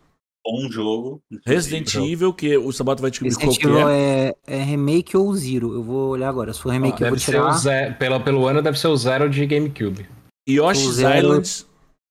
Bom 0.45 0.71
jogo. 0.71 1.23
Resident. 1.47 1.95
Evil, 1.97 2.33
que 2.33 2.57
o 2.57 2.73
Sabota 2.73 3.03
vai 3.03 3.11
descobrir 3.11 3.35
qual 3.35 3.47
Resident 3.49 3.61
que 3.61 3.67
Evil 3.79 3.89
é. 3.89 4.29
é, 4.29 4.35
é 4.47 4.62
remake 4.62 5.17
ou 5.17 5.35
zero. 5.35 5.75
Eu 5.75 5.83
vou 5.83 6.11
olhar 6.11 6.29
agora. 6.29 6.53
Se 6.53 6.61
for 6.61 6.71
remake, 6.73 7.03
eu 7.03 7.09
vou 7.09 7.19
tirar. 7.19 7.53
zero, 7.53 7.95
pelo, 7.97 8.21
pelo 8.21 8.47
ano 8.47 8.62
deve 8.62 8.79
ser 8.79 8.89
o 8.89 8.97
zero 8.97 9.29
de 9.29 9.45
GameCube. 9.47 10.09
Yoshi's 10.49 10.95
zero- 10.95 11.19
Island, 11.19 11.67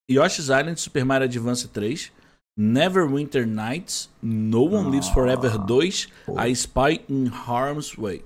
Yoshi's 0.10 0.46
Island, 0.46 0.80
Super 0.80 1.04
Mario 1.04 1.26
Advance 1.26 1.68
3, 1.68 2.12
Neverwinter 2.58 3.48
Nights, 3.48 4.10
No 4.22 4.64
One 4.64 4.92
Lives 4.92 5.10
Forever 5.10 5.58
2, 5.66 6.08
I 6.38 6.54
Spy 6.56 7.02
in 7.10 7.26
Harm's 7.28 7.96
Way. 7.98 8.24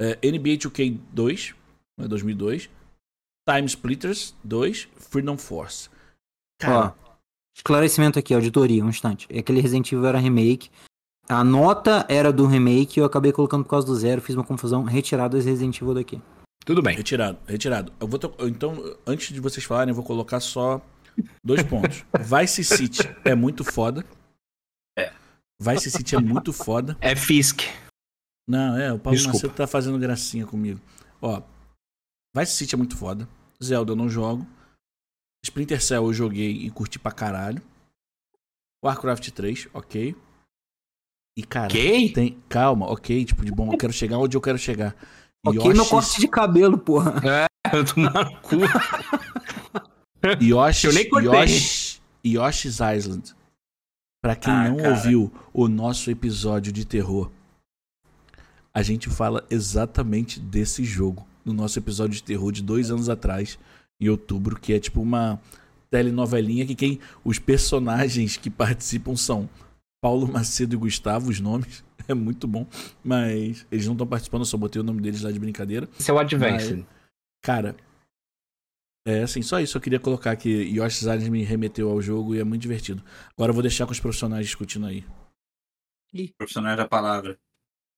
É, 0.00 0.18
NBA 0.22 0.58
2K 0.58 0.98
2, 1.12 1.54
né, 1.98 2.06
2002. 2.08 2.70
Time 3.48 3.66
Splitters 3.68 4.34
2, 4.44 4.88
Freedom 4.96 5.36
Force. 5.36 5.88
Cara, 6.60 6.94
esclarecimento 7.54 8.18
aqui, 8.18 8.34
auditoria, 8.34 8.84
um 8.84 8.88
instante. 8.88 9.26
É 9.30 9.38
Aquele 9.38 9.60
Resident 9.60 9.90
Evil 9.92 10.06
era 10.06 10.18
remake. 10.18 10.70
A 11.28 11.42
nota 11.42 12.04
era 12.08 12.32
do 12.32 12.46
remake, 12.46 13.00
eu 13.00 13.06
acabei 13.06 13.32
colocando 13.32 13.64
por 13.64 13.70
causa 13.70 13.86
do 13.86 13.94
zero, 13.94 14.20
fiz 14.20 14.34
uma 14.34 14.44
confusão, 14.44 14.84
retirado 14.84 15.38
esse 15.38 15.48
Resident 15.48 15.80
Evil 15.80 15.94
daqui. 15.94 16.20
Tudo 16.64 16.82
bem. 16.82 16.96
retirado, 16.96 17.38
retirado. 17.46 17.92
Eu 18.00 18.06
vou 18.06 18.18
Então, 18.40 18.96
antes 19.06 19.32
de 19.32 19.40
vocês 19.40 19.64
falarem, 19.64 19.90
eu 19.90 19.94
vou 19.94 20.04
colocar 20.04 20.40
só 20.40 20.80
dois 21.44 21.62
pontos. 21.62 22.04
Vice 22.20 22.64
City 22.64 23.02
é 23.24 23.34
muito 23.34 23.64
foda. 23.64 24.04
É. 24.98 25.12
Vice 25.60 25.90
City 25.90 26.16
é 26.16 26.20
muito 26.20 26.52
foda. 26.52 26.96
É 27.00 27.14
Fisk. 27.14 27.62
Não, 28.48 28.76
é, 28.76 28.92
o 28.92 28.98
Paulo 28.98 29.16
Desculpa. 29.16 29.38
Macedo 29.38 29.54
tá 29.54 29.66
fazendo 29.66 29.98
gracinha 29.98 30.46
comigo. 30.46 30.80
Ó, 31.20 31.42
Vice 32.36 32.52
City 32.52 32.74
é 32.74 32.78
muito 32.78 32.96
foda. 32.96 33.28
Zelda 33.62 33.92
eu 33.92 33.96
não 33.96 34.08
jogo. 34.08 34.46
Splinter 35.44 35.80
Cell 35.82 36.04
eu 36.06 36.12
joguei 36.14 36.50
e 36.50 36.70
curti 36.70 36.98
pra 36.98 37.12
caralho. 37.12 37.62
Warcraft 38.84 39.30
3, 39.30 39.68
ok. 39.72 40.16
E 41.38 41.42
cara, 41.42 41.66
Ok? 41.66 42.12
tem. 42.12 42.38
Calma, 42.48 42.86
ok, 42.90 43.24
tipo, 43.24 43.44
de 43.44 43.52
bom, 43.52 43.72
eu 43.72 43.78
quero 43.78 43.92
chegar 43.92 44.18
onde 44.18 44.36
eu 44.36 44.40
quero 44.40 44.58
chegar. 44.58 44.94
Ok, 45.46 45.58
meu 45.62 45.72
Yoshi's- 45.72 45.88
corte 45.90 46.20
de 46.20 46.28
cabelo, 46.28 46.78
porra. 46.78 47.20
Eu 47.72 47.82
tô 47.84 47.98
maluco. 48.00 48.56
Yoshi's, 50.40 50.84
Eu 50.84 50.92
nem 50.92 51.08
cortei. 51.08 51.30
Yoshi, 51.42 52.00
Yoshi's 52.24 52.78
Island. 52.80 53.34
Pra 54.22 54.36
quem 54.36 54.52
Ah, 54.52 54.68
não 54.70 54.76
cara. 54.76 54.90
ouviu 54.90 55.32
o 55.52 55.66
nosso 55.68 56.10
episódio 56.10 56.72
de 56.72 56.84
terror, 56.86 57.30
a 58.72 58.82
gente 58.82 59.08
fala 59.10 59.44
exatamente 59.50 60.40
desse 60.40 60.84
jogo. 60.84 61.26
No 61.44 61.52
nosso 61.52 61.78
episódio 61.78 62.14
de 62.14 62.22
terror 62.22 62.50
de 62.52 62.62
dois 62.62 62.90
anos 62.90 63.08
atrás, 63.10 63.58
em 64.00 64.08
outubro, 64.08 64.58
que 64.58 64.72
é 64.72 64.80
tipo 64.80 65.00
uma 65.00 65.40
telenovelinha 65.90 66.66
que 66.66 66.74
quem 66.74 66.98
os 67.24 67.38
personagens 67.38 68.36
que 68.36 68.50
participam 68.50 69.16
são 69.16 69.48
Paulo 70.02 70.26
Macedo 70.30 70.74
e 70.74 70.78
Gustavo, 70.78 71.30
os 71.30 71.40
nomes. 71.40 71.84
É 72.06 72.12
muito 72.12 72.46
bom. 72.46 72.66
Mas 73.02 73.66
eles 73.72 73.86
não 73.86 73.94
estão 73.94 74.06
participando, 74.06 74.42
eu 74.42 74.44
só 74.44 74.58
botei 74.58 74.78
o 74.78 74.84
nome 74.84 75.00
deles 75.00 75.22
lá 75.22 75.32
de 75.32 75.38
brincadeira. 75.38 75.88
Esse 75.98 76.10
é 76.10 76.12
o 76.12 76.18
Advanced. 76.18 76.84
Cara, 77.42 77.74
é 79.06 79.22
assim, 79.22 79.40
só 79.40 79.58
isso. 79.58 79.76
Eu 79.76 79.80
queria 79.80 79.98
colocar 79.98 80.36
que 80.36 80.48
Yoshi's 80.48 81.00
Island 81.00 81.30
me 81.30 81.42
remeteu 81.42 81.88
ao 81.88 82.02
jogo 82.02 82.34
e 82.34 82.40
é 82.40 82.44
muito 82.44 82.60
divertido. 82.60 83.02
Agora 83.32 83.50
eu 83.50 83.54
vou 83.54 83.62
deixar 83.62 83.86
com 83.86 83.92
os 83.92 84.00
profissionais 84.00 84.44
discutindo 84.44 84.84
aí. 84.84 85.02
Profissionais 86.36 86.76
da 86.76 86.86
palavra. 86.86 87.38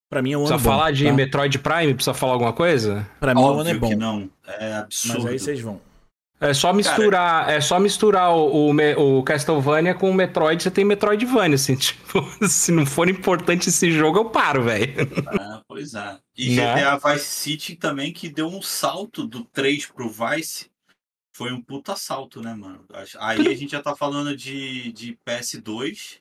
Pra 0.09 0.23
mim 0.23 0.33
é 0.33 0.39
um 0.39 0.43
Precisa 0.43 0.55
ano 0.55 0.63
bom, 0.63 0.71
falar 0.71 0.93
de 0.93 1.05
tá? 1.05 1.13
Metroid 1.13 1.59
Prime? 1.59 1.95
Precisa 1.95 2.15
falar 2.15 2.33
alguma 2.35 2.53
coisa? 2.53 3.09
Pra 3.19 3.35
mim 3.35 3.41
o 3.41 3.45
ano 3.45 3.69
é 3.69 3.73
Óbvio 3.73 3.81
bom. 3.81 3.89
que 3.89 3.97
não. 3.97 4.31
É 4.47 4.75
absurdo. 4.75 5.23
Mas 5.25 5.33
aí 5.33 5.39
vocês 5.39 5.61
vão. 5.61 5.81
É 6.39 6.53
só 6.53 6.71
misturar, 6.73 7.49
é 7.49 7.61
só 7.63 7.81
misturar 7.81 8.31
o, 8.37 8.71
o, 8.71 9.19
o 9.19 9.23
Castlevania 9.23 9.95
com 9.95 10.11
o 10.11 10.15
Metroid, 10.15 10.63
você 10.63 10.71
tem 10.71 10.85
Metroidvania, 10.85 11.55
assim, 11.55 11.75
tipo, 11.77 12.23
se 12.47 12.71
não 12.71 12.85
for 12.85 13.09
importante 13.09 13.71
esse 13.71 13.91
jogo, 13.91 14.19
eu 14.19 14.25
paro, 14.27 14.63
velho. 14.65 14.93
Ah, 15.29 15.63
pois 15.67 15.95
é. 15.95 16.19
E 16.37 16.55
Né? 16.57 16.75
GTA 16.75 16.99
Vice 16.99 17.25
City 17.25 17.75
também, 17.75 18.13
que 18.13 18.29
deu 18.29 18.49
um 18.49 18.61
salto 18.61 19.27
do 19.27 19.45
3 19.45 19.87
pro 19.87 20.11
Vice. 20.11 20.71
Foi 21.35 21.53
um 21.53 21.61
puta 21.61 21.97
salto, 21.97 22.43
né, 22.43 22.55
mano? 22.55 22.85
Aí 23.19 23.49
a 23.49 23.55
gente 23.55 23.73
já 23.73 23.83
tá 23.83 23.97
falando 23.97 24.37
de, 24.37 24.93
de 24.93 25.19
PS2. 25.27 26.19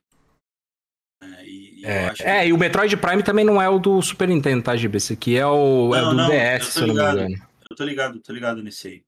É, 1.21 1.45
e, 1.45 1.79
e 1.79 1.83
eu 1.83 1.89
É, 1.89 2.13
que- 2.13 2.23
é, 2.23 2.47
e 2.47 2.53
o 2.53 2.57
Metroid 2.57 2.95
Prime 2.97 3.23
também 3.23 3.45
não 3.45 3.61
é 3.61 3.69
o 3.69 3.79
do 3.79 4.01
Super 4.01 4.27
Nintendo, 4.27 4.63
tá, 4.63 4.75
GB? 4.75 4.97
Esse 4.97 5.13
aqui 5.13 5.37
é 5.37 5.45
o 5.47 5.93
é 5.95 6.01
Não, 6.01 6.09
do 6.11 6.15
não, 6.15 6.33
eu 6.33 6.59
DS, 6.59 6.65
se 6.73 6.79
eu 6.81 6.87
não 6.87 6.95
me 6.95 7.01
engano. 7.01 7.35
Eu 7.69 7.75
tô 7.75 7.83
ligado, 7.83 8.19
tô 8.19 8.33
ligado 8.33 8.61
nesse 8.63 8.87
aí. 8.87 9.03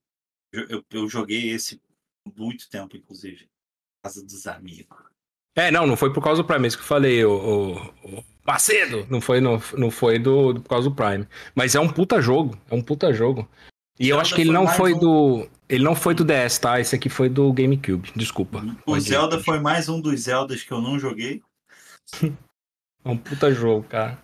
Eu, 0.51 0.65
eu, 0.69 0.83
eu 0.91 1.09
joguei 1.09 1.49
esse 1.51 1.81
muito 2.37 2.69
tempo, 2.69 2.95
inclusive. 2.97 3.47
Casa 4.03 4.23
dos 4.23 4.47
amigos. 4.47 4.97
É, 5.55 5.71
não, 5.71 5.87
não 5.87 5.97
foi 5.97 6.13
por 6.13 6.23
causa 6.23 6.41
do 6.41 6.47
Prime, 6.47 6.65
é 6.65 6.67
isso 6.67 6.77
que 6.77 6.83
eu 6.83 6.87
falei, 6.87 7.25
o, 7.25 7.31
o- 7.33 8.17
o 8.19 8.23
Macedo, 8.45 9.07
não 9.09 9.19
foi, 9.19 9.41
não, 9.41 9.61
não 9.75 9.89
foi 9.89 10.19
do, 10.19 10.53
do- 10.53 10.61
por 10.61 10.69
causa 10.69 10.87
do 10.89 10.95
Prime. 10.95 11.27
Mas 11.55 11.73
é 11.75 11.79
um 11.79 11.89
puta 11.89 12.21
jogo, 12.21 12.57
é 12.69 12.75
um 12.75 12.81
puta 12.81 13.11
jogo. 13.11 13.47
E 13.99 14.03
eu 14.09 14.15
Zelda 14.17 14.21
acho 14.21 14.35
que 14.35 14.41
ele 14.41 14.51
não 14.51 14.67
foi 14.67 14.93
um- 14.93 14.99
do. 14.99 15.49
Ele 15.67 15.83
não 15.83 15.95
foi 15.95 16.13
do 16.13 16.23
DS, 16.23 16.59
tá? 16.59 16.79
Esse 16.79 16.95
aqui 16.95 17.09
foi 17.09 17.27
do 17.27 17.51
GameCube. 17.51 18.11
Desculpa. 18.15 18.63
O. 18.85 18.97
Zelda 18.99 19.39
foi 19.43 19.59
mais 19.59 19.89
um 19.89 19.99
dos 19.99 20.21
Zeldas 20.21 20.61
que 20.63 20.71
eu 20.71 20.79
não 20.79 20.99
joguei. 20.99 21.41
É 23.05 23.09
um 23.09 23.17
puta 23.17 23.51
jogo, 23.51 23.87
cara. 23.87 24.21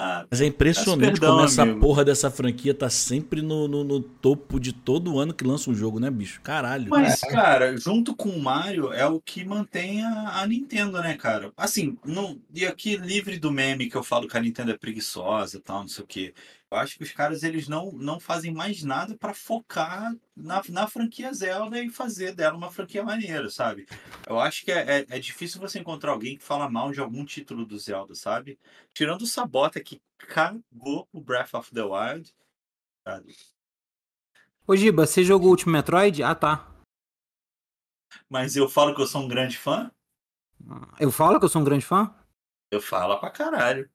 Ah, 0.00 0.24
Mas 0.30 0.40
é 0.40 0.46
impressionante 0.46 1.18
perdão, 1.18 1.32
como 1.32 1.44
essa 1.44 1.62
amigo. 1.62 1.80
porra 1.80 2.04
dessa 2.04 2.30
franquia 2.30 2.72
tá 2.72 2.88
sempre 2.88 3.42
no, 3.42 3.66
no, 3.66 3.82
no 3.82 4.00
topo 4.00 4.60
de 4.60 4.72
todo 4.72 5.18
ano 5.18 5.34
que 5.34 5.42
lança 5.42 5.68
um 5.70 5.74
jogo, 5.74 5.98
né, 5.98 6.08
bicho? 6.08 6.40
Caralho. 6.40 6.88
Mas, 6.88 7.18
cara, 7.20 7.76
junto 7.76 8.14
com 8.14 8.28
o 8.28 8.40
Mario 8.40 8.92
é 8.92 9.04
o 9.06 9.20
que 9.20 9.44
mantém 9.44 10.04
a, 10.04 10.40
a 10.40 10.46
Nintendo, 10.46 11.00
né, 11.02 11.16
cara? 11.16 11.52
Assim, 11.56 11.98
não, 12.04 12.40
e 12.54 12.64
aqui 12.64 12.96
livre 12.96 13.40
do 13.40 13.50
meme 13.50 13.90
que 13.90 13.96
eu 13.96 14.04
falo 14.04 14.28
que 14.28 14.36
a 14.36 14.40
Nintendo 14.40 14.70
é 14.70 14.78
preguiçosa 14.78 15.56
e 15.56 15.60
tal, 15.60 15.80
não 15.80 15.88
sei 15.88 16.04
o 16.04 16.06
quê. 16.06 16.34
Eu 16.70 16.76
acho 16.76 16.98
que 16.98 17.02
os 17.02 17.12
caras 17.12 17.42
eles 17.42 17.66
não, 17.66 17.92
não 17.92 18.20
fazem 18.20 18.52
mais 18.52 18.82
nada 18.82 19.16
pra 19.16 19.32
focar 19.32 20.14
na, 20.36 20.62
na 20.68 20.86
franquia 20.86 21.32
Zelda 21.32 21.82
e 21.82 21.88
fazer 21.88 22.34
dela 22.34 22.56
uma 22.56 22.70
franquia 22.70 23.02
maneira, 23.02 23.48
sabe? 23.48 23.86
Eu 24.26 24.38
acho 24.38 24.64
que 24.64 24.70
é, 24.70 24.98
é, 25.00 25.06
é 25.08 25.18
difícil 25.18 25.60
você 25.60 25.78
encontrar 25.78 26.12
alguém 26.12 26.36
que 26.36 26.44
fala 26.44 26.68
mal 26.68 26.92
de 26.92 27.00
algum 27.00 27.24
título 27.24 27.64
do 27.64 27.78
Zelda, 27.78 28.14
sabe? 28.14 28.58
Tirando 28.92 29.22
o 29.22 29.26
Sabota 29.26 29.80
que 29.80 30.02
cagou 30.18 31.08
o 31.10 31.20
Breath 31.22 31.54
of 31.54 31.72
the 31.72 31.82
Wild, 31.82 32.34
sabe? 33.02 33.34
Ô, 34.66 34.76
Giba, 34.76 35.06
você 35.06 35.24
jogou 35.24 35.48
o 35.48 35.50
último 35.52 35.72
Metroid? 35.72 36.22
Ah, 36.22 36.34
tá. 36.34 36.68
Mas 38.28 38.56
eu 38.56 38.68
falo 38.68 38.94
que 38.94 39.00
eu 39.00 39.06
sou 39.06 39.22
um 39.22 39.28
grande 39.28 39.56
fã, 39.56 39.90
Eu 41.00 41.10
falo 41.10 41.38
que 41.38 41.44
eu 41.46 41.48
sou 41.48 41.62
um 41.62 41.64
grande 41.64 41.86
fã? 41.86 42.14
eu 42.70 42.82
falo 42.82 43.18
pra 43.18 43.30
caralho. 43.30 43.90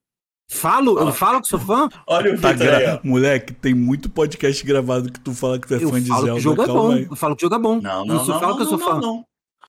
Falo? 0.49 0.99
Eu 0.99 1.11
falo 1.14 1.41
que 1.41 1.48
sou 1.48 1.60
fã? 1.60 1.90
Olha 2.07 2.34
o 2.36 2.40
Tá 2.40 2.52
Vitor 2.52 2.68
aí, 2.74 2.82
gra... 2.84 3.02
Moleque, 3.03 3.53
tem 3.53 3.74
muito 3.74 4.10
podcast 4.10 4.64
gravado 4.65 5.11
que 5.11 5.20
tu 5.20 5.34
fala 5.34 5.57
que 5.60 5.68
tu 5.68 5.74
é 5.74 5.84
Eu 5.84 5.90
fã 5.90 6.02
de 6.02 6.07
falo 6.10 6.20
que 6.22 6.26
Zelda. 6.26 6.40
o 6.40 6.41
jogo 6.41 6.61
é 6.64 6.68
bom. 6.68 6.91
aí. 6.91 7.07
Eu 7.10 7.15
falo 7.15 7.36
que 7.36 7.44
o 7.44 7.45
jogo 7.49 7.56
é 7.56 7.60
bom. 7.60 7.82
Não, 7.82 8.06
não, 8.06 8.06
não, 8.06 8.26
não, 8.26 8.40
falo 8.40 8.48
não, 8.49 8.56
que 8.57 8.61
eu 8.64 8.68
sou 8.68 8.78
não, 8.78 8.86
fã. 8.86 8.99
não, 8.99 9.26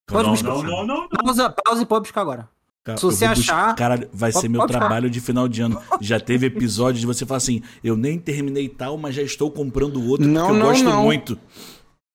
Pode 0.06 0.24
Não, 0.24 0.30
buscar. 0.32 0.48
não, 0.48 0.62
não, 0.62 0.86
não, 0.86 0.96
não. 1.02 1.08
Pausa, 1.08 1.50
pausa 1.64 1.82
e 1.82 1.86
pode 1.86 2.02
buscar 2.02 2.20
agora. 2.20 2.48
Cara, 2.84 2.98
Se 2.98 3.04
você 3.06 3.24
eu 3.24 3.30
achar- 3.30 3.74
Caralho, 3.74 4.10
vai 4.12 4.30
Pode- 4.30 4.42
ser 4.42 4.48
meu 4.50 4.60
pode 4.60 4.72
ficar. 4.74 4.80
trabalho 4.86 5.08
de 5.08 5.18
final 5.18 5.48
de 5.48 5.62
ano. 5.62 5.80
Já 6.02 6.20
teve 6.20 6.44
episódio 6.46 7.00
de 7.00 7.06
você 7.06 7.24
falar 7.24 7.38
assim: 7.38 7.62
eu 7.82 7.96
nem 7.96 8.18
terminei 8.18 8.68
tal, 8.68 8.98
mas 8.98 9.14
já 9.14 9.22
estou 9.22 9.50
comprando 9.50 10.06
outro 10.06 10.26
Não, 10.26 10.48
porque 10.48 10.52
eu 10.52 10.58
não, 10.60 10.66
gosto 10.66 10.84
não. 10.84 11.02
muito. 11.04 11.38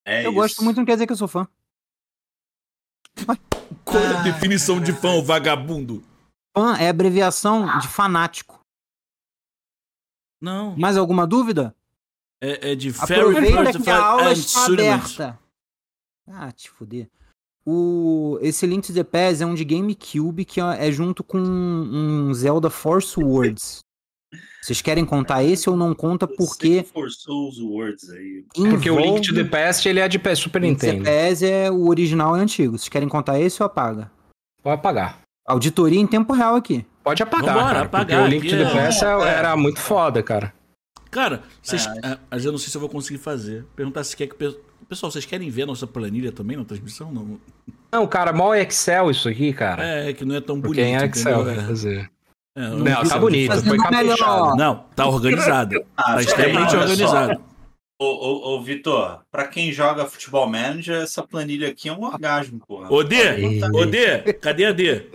É 0.06 0.20
eu 0.20 0.30
isso. 0.30 0.34
gosto 0.34 0.64
muito, 0.64 0.78
não 0.78 0.86
quer 0.86 0.94
dizer 0.94 1.08
que 1.08 1.14
eu 1.14 1.18
sou 1.18 1.28
fã. 1.28 1.48
Qual 3.84 4.04
é 4.04 4.08
a 4.18 4.22
definição 4.22 4.80
de 4.80 4.94
fã, 4.94 5.20
vagabundo? 5.22 6.04
Fã 6.60 6.76
é 6.78 6.90
abreviação 6.90 7.80
de 7.80 7.88
fanático. 7.88 8.60
Não, 10.42 10.76
Mais 10.78 10.98
alguma 10.98 11.28
dúvida? 11.28 11.76
é, 12.42 12.72
é 12.72 12.76
de 12.76 12.94
Fairy 12.94 13.22
Aproveita 13.22 13.64
First 13.74 13.84
que 13.84 13.90
a 13.90 14.02
aula 14.06 14.32
está 14.32 14.66
aberta. 14.66 15.40
Ah, 16.28 16.52
te 16.52 16.70
fuder. 16.70 17.10
O, 17.66 18.40
esse 18.42 18.66
Link 18.66 18.88
to 18.88 18.94
the 18.94 19.04
Past 19.04 19.44
é 19.44 19.46
um 19.46 19.54
de 19.54 19.66
GameCube 19.66 20.46
que 20.46 20.62
é 20.62 20.88
é 20.88 20.92
junto 20.92 21.24
com 21.24 21.38
um 21.38 22.34
Zelda 22.34 22.70
Force 22.70 23.20
Words. 23.20 23.80
Vocês 24.62 24.82
querem 24.82 25.06
contar 25.06 25.44
esse 25.44 25.70
ou 25.70 25.76
não 25.76 25.94
conta 25.94 26.28
porque 26.28 26.84
que 26.84 26.90
forçou 26.90 27.50
os 27.50 27.60
words 27.60 28.10
aí. 28.10 28.46
Porque 28.54 28.90
o 28.90 29.00
Link 29.00 29.28
to 29.28 29.34
the 29.34 29.42
envolve- 29.42 29.50
Past 29.50 29.88
ele 29.90 30.00
é 30.00 30.08
de 30.08 30.20
Super 30.36 30.62
Link 30.62 30.76
to 30.80 30.86
the 30.86 30.94
Nintendo. 30.94 31.10
Past 31.30 31.46
é 31.46 31.70
o 31.72 31.88
original 31.90 32.36
é 32.36 32.40
antigo. 32.40 32.78
Vocês 32.78 32.90
querem 32.90 33.10
contar 33.10 33.40
esse 33.40 33.62
ou 33.62 33.66
apaga? 33.68 34.10
Pode 34.62 34.80
apagar. 34.80 35.22
Auditoria 35.54 36.00
em 36.00 36.06
tempo 36.08 36.32
real 36.34 36.56
aqui. 36.56 36.86
Pode 37.04 37.24
apagar, 37.24 37.54
Vambora, 37.56 37.74
cara, 37.74 37.86
apagar, 37.86 38.20
porque 38.22 38.36
o 38.36 38.40
Link 38.40 38.48
to 38.50 38.56
the 38.56 38.64
aqui 38.66 38.78
é- 38.78 38.82
Past 38.86 39.04
é. 39.06 39.08
era 39.34 39.56
muito 39.58 39.80
foda, 39.80 40.22
cara. 40.22 40.54
Cara, 41.10 41.42
vocês, 41.62 41.88
É. 41.88 41.92
ah, 42.04 42.18
mas 42.30 42.46
eu 42.46 42.52
não 42.52 42.60
sei 42.60 42.70
se 42.70 42.78
eu 42.78 42.82
vou 42.82 42.90
conseguir 42.90 43.18
fazer. 43.18 43.66
Perguntar 43.76 44.04
se 44.04 44.16
quer 44.16 44.28
que. 44.28 44.36
Pessoal, 44.88 45.12
vocês 45.12 45.26
querem 45.26 45.50
ver 45.50 45.64
a 45.64 45.66
nossa 45.66 45.88
planilha 45.88 46.32
também 46.32 46.56
na 46.56 46.64
transmissão? 46.64 47.12
Não. 47.12 47.40
Não, 47.92 48.06
cara, 48.08 48.32
mal 48.32 48.54
é 48.54 48.62
Excel 48.62 49.10
isso 49.10 49.28
aqui, 49.28 49.52
cara. 49.54 49.84
É, 49.84 50.14
que 50.14 50.24
não 50.24 50.36
é 50.36 50.42
tão 50.42 50.62
porque 50.62 50.82
bonito. 50.84 51.04
em 51.04 51.08
Excel 51.10 51.42
entendeu? 51.42 51.56
vai 51.56 51.64
É. 51.64 51.68
fazer. 51.68 52.10
É, 52.56 52.62
Não, 52.62 52.78
não, 52.80 53.04
tá 53.04 53.18
bonito, 53.18 53.52
foi 53.64 53.78
melhor. 53.78 53.90
caprichado. 53.92 54.56
Não, 54.56 54.84
tá 54.96 55.08
organizado. 55.08 55.84
Ah, 55.98 56.14
Tá 56.16 56.22
extremamente 56.22 56.76
organizado. 56.76 57.42
Ô, 58.02 58.06
ô, 58.06 58.56
ô, 58.56 58.62
Vitor, 58.62 59.20
pra 59.30 59.46
quem 59.48 59.74
joga 59.74 60.06
futebol 60.06 60.48
manager, 60.48 61.02
essa 61.02 61.22
planilha 61.22 61.68
aqui 61.68 61.90
é 61.90 61.94
um 61.94 62.04
orgasmo, 62.06 62.58
porra. 62.66 62.88
Ô, 62.90 63.04
Dê, 63.04 63.38
Ih. 63.40 63.62
ô, 63.74 63.86
Dê, 63.86 64.20
cadê 64.34 64.64
a 64.66 64.72
D? 64.72 65.10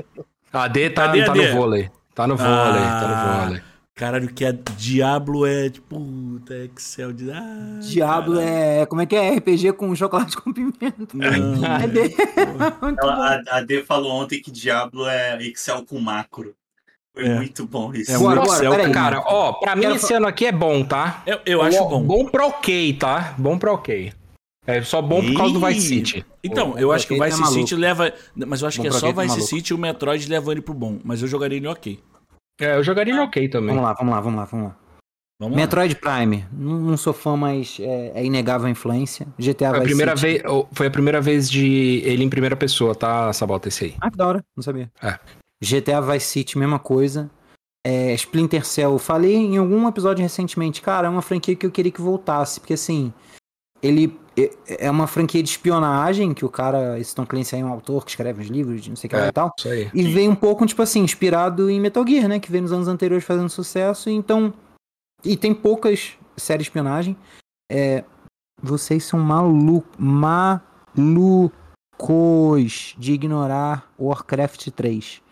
A 0.52 0.68
D 0.68 0.90
tá, 0.90 1.06
Cadê 1.06 1.22
a 1.22 1.26
tá 1.26 1.32
D? 1.32 1.48
no 1.48 1.56
vôlei. 1.56 1.90
Tá 2.14 2.26
no 2.26 2.36
vôlei, 2.36 2.50
tá 2.52 3.00
Ah. 3.00 3.40
no 3.40 3.44
vôlei. 3.46 3.62
Caralho, 3.94 4.28
que 4.34 4.44
é 4.44 4.52
Diablo 4.76 5.46
é 5.46 5.70
tipo. 5.70 5.98
Puta, 5.98 6.54
Excel 6.64 7.12
de. 7.12 7.30
Ah, 7.30 7.78
Diablo 7.80 8.40
é. 8.40 8.84
Como 8.86 9.00
é 9.00 9.06
que 9.06 9.14
é? 9.14 9.30
RPG 9.36 9.72
com 9.74 9.94
chocolate 9.94 10.36
com 10.36 10.52
pimenta. 10.52 10.96
Não, 11.14 11.26
É. 11.64 11.78
Muito 12.82 13.00
bom. 13.00 13.08
Ela- 13.08 13.40
a, 13.48 13.56
a 13.58 13.60
D 13.62 13.82
falou 13.84 14.10
ontem 14.12 14.42
que 14.42 14.50
Diablo 14.50 15.06
é 15.08 15.40
Excel 15.42 15.84
com 15.86 15.98
macro. 16.00 16.54
Foi 17.14 17.24
É. 17.26 17.34
muito 17.36 17.64
bom 17.66 17.94
isso. 17.94 18.10
É 18.10 18.18
um 18.18 18.22
Bora, 18.22 18.40
bora, 18.40 18.52
Excel 18.56 18.70
peraí. 18.72 18.92
Cara, 18.92 19.20
ó, 19.24 19.52
pra 19.52 19.76
mim 19.76 19.82
Quero 19.82 19.94
esse 19.94 20.08
fa- 20.08 20.16
ano 20.16 20.26
aqui 20.26 20.46
é 20.46 20.52
bom, 20.52 20.84
tá? 20.84 21.22
Eu, 21.26 21.38
eu 21.46 21.62
acho 21.62 21.80
Ó, 21.82 21.88
bom. 21.88 22.02
Bom 22.02 22.26
pra 22.26 22.46
ok, 22.46 22.92
tá? 22.94 23.34
Bom 23.38 23.56
pra 23.56 23.72
ok. 23.72 24.12
É 24.66 24.82
só 24.82 25.00
bom 25.02 25.22
por 25.24 25.36
causa 25.36 25.52
do 25.54 25.64
Vice. 25.64 25.86
City. 25.88 26.26
Então, 26.42 26.76
eu 26.78 26.90
acho 26.90 27.06
que 27.06 27.14
o 27.14 27.22
Vice 27.22 27.40
é. 27.42 27.46
City 27.46 27.76
leva. 27.76 28.12
Mas 28.34 28.62
eu 28.62 28.68
acho 28.68 28.78
Bom 28.78 28.82
que 28.82 28.88
é 28.88 28.92
só 28.92 29.06
o 29.06 29.10
é 29.10 29.12
Vice 29.12 29.28
maluco. 29.28 29.46
City 29.46 29.72
e 29.72 29.74
o 29.74 29.78
Metroid 29.78 30.26
levando 30.28 30.52
ele 30.52 30.62
pro 30.62 30.74
bom. 30.74 30.98
Mas 31.04 31.22
eu 31.22 31.28
jogaria 31.28 31.56
ele 31.58 31.68
ok. 31.68 32.00
É, 32.60 32.76
eu 32.76 32.82
jogaria 32.82 33.12
ele 33.12 33.20
ok 33.20 33.48
também. 33.48 33.68
Vamos 33.74 33.82
lá, 33.84 33.92
vamos 33.94 34.14
lá, 34.14 34.20
vamos 34.20 34.38
lá, 34.38 34.44
vamos 34.46 34.66
lá. 34.68 34.76
Vamos 35.40 35.56
lá. 35.56 35.62
Metroid 35.62 35.94
Prime, 35.96 36.44
não, 36.52 36.78
não 36.78 36.96
sou 36.96 37.12
fã, 37.12 37.36
mas 37.36 37.76
é, 37.80 38.12
é 38.14 38.24
inegável 38.24 38.66
a 38.66 38.70
influência. 38.70 39.26
GTA 39.38 39.70
Foi 39.70 39.78
a, 39.78 39.82
primeira 39.82 40.16
City. 40.16 40.38
vez, 40.38 40.42
foi 40.72 40.86
a 40.86 40.90
primeira 40.90 41.20
vez 41.20 41.50
de 41.50 42.00
ele 42.04 42.24
em 42.24 42.28
primeira 42.30 42.56
pessoa, 42.56 42.94
tá, 42.94 43.32
Sabota, 43.32 43.68
esse 43.68 43.84
aí. 43.86 43.94
Ah, 44.00 44.10
que 44.10 44.16
da 44.16 44.26
hora, 44.26 44.44
não 44.56 44.62
sabia. 44.62 44.90
É. 45.02 45.18
GTA 45.62 46.00
Vice 46.00 46.26
City, 46.26 46.58
mesma 46.58 46.78
coisa. 46.78 47.30
É, 47.86 48.14
Splinter 48.14 48.64
Cell, 48.64 48.92
eu 48.92 48.98
falei 48.98 49.34
em 49.36 49.58
algum 49.58 49.86
episódio 49.86 50.22
recentemente, 50.22 50.80
cara, 50.80 51.06
é 51.06 51.10
uma 51.10 51.20
franquia 51.22 51.54
que 51.54 51.66
eu 51.66 51.70
queria 51.70 51.92
que 51.92 52.00
voltasse, 52.00 52.58
porque 52.58 52.72
assim, 52.72 53.12
ele 53.82 54.18
é- 54.38 54.86
é 54.86 54.90
uma 54.90 55.06
franquia 55.06 55.42
de 55.42 55.50
espionagem, 55.50 56.32
que 56.32 56.46
o 56.46 56.48
cara, 56.48 56.98
esse 56.98 57.14
Tom 57.14 57.26
Clancy 57.26 57.54
aí 57.56 57.60
é 57.60 57.64
um 57.64 57.68
autor 57.68 58.02
que 58.04 58.10
escreve 58.10 58.40
os 58.42 58.48
livros, 58.48 58.80
de 58.82 58.88
não 58.88 58.96
sei 58.96 59.06
o 59.08 59.10
que 59.10 59.16
lá 59.16 59.26
É. 59.26 59.28
e 59.28 59.32
tal. 59.32 59.52
Isso 59.58 59.68
aí. 59.68 59.90
E 59.92 60.02
veio 60.04 60.30
um 60.30 60.34
pouco, 60.34 60.64
tipo 60.64 60.80
assim, 60.80 61.00
inspirado 61.00 61.68
em 61.68 61.78
Metal 61.78 62.06
Gear, 62.06 62.26
né? 62.26 62.40
Que 62.40 62.50
veio 62.50 62.62
nos 62.62 62.72
anos 62.72 62.88
anteriores 62.88 63.24
fazendo 63.24 63.50
sucesso. 63.50 64.08
Então. 64.08 64.52
E 65.22 65.36
tem 65.36 65.54
poucas 65.54 66.12
séries 66.36 66.64
de 66.64 66.68
espionagem. 66.70 67.16
É, 67.70 68.02
vocês 68.62 69.04
são 69.04 69.20
malu 69.20 69.84
malucos 69.98 71.52
de 72.98 73.12
ignorar 73.12 73.90
Warcraft 73.98 74.68
3. 74.70 75.22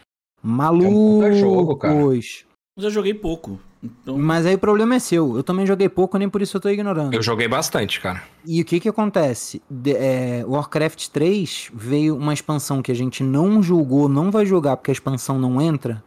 Malucos. 0.43 0.93
puta 0.93 1.33
jogo, 1.33 1.77
cara. 1.77 1.95
Mas 1.95 2.85
eu 2.85 2.91
joguei 2.91 3.15
pouco. 3.15 3.61
Então, 3.83 4.17
Mas 4.17 4.47
aí 4.47 4.55
o 4.55 4.59
problema 4.59 4.95
é 4.95 4.99
seu. 4.99 5.37
Eu 5.37 5.43
também 5.43 5.67
joguei 5.67 5.89
pouco, 5.89 6.17
nem 6.17 6.29
por 6.29 6.41
isso 6.41 6.57
eu 6.57 6.61
tô 6.61 6.69
ignorando. 6.69 7.15
Eu 7.15 7.23
joguei 7.23 7.49
bastante, 7.49 8.01
cara. 8.01 8.23
E 8.47 8.63
o 8.63 8.65
que 8.65 8.79
que 8.81 8.89
acontece? 8.89 9.61
De- 9.69 9.97
é, 9.97 10.45
Warcraft 10.47 11.09
3 11.09 11.71
veio 11.75 12.17
uma 12.17 12.33
expansão 12.33 12.81
que 12.81 12.93
a 12.93 12.95
gente 12.95 13.23
não 13.25 13.63
julgou, 13.63 14.09
não 14.09 14.31
vai 14.31 14.47
jogar 14.47 14.77
porque 14.77 14.91
a 14.91 14.95
expansão 14.95 15.39
não 15.39 15.61
entra. 15.61 16.03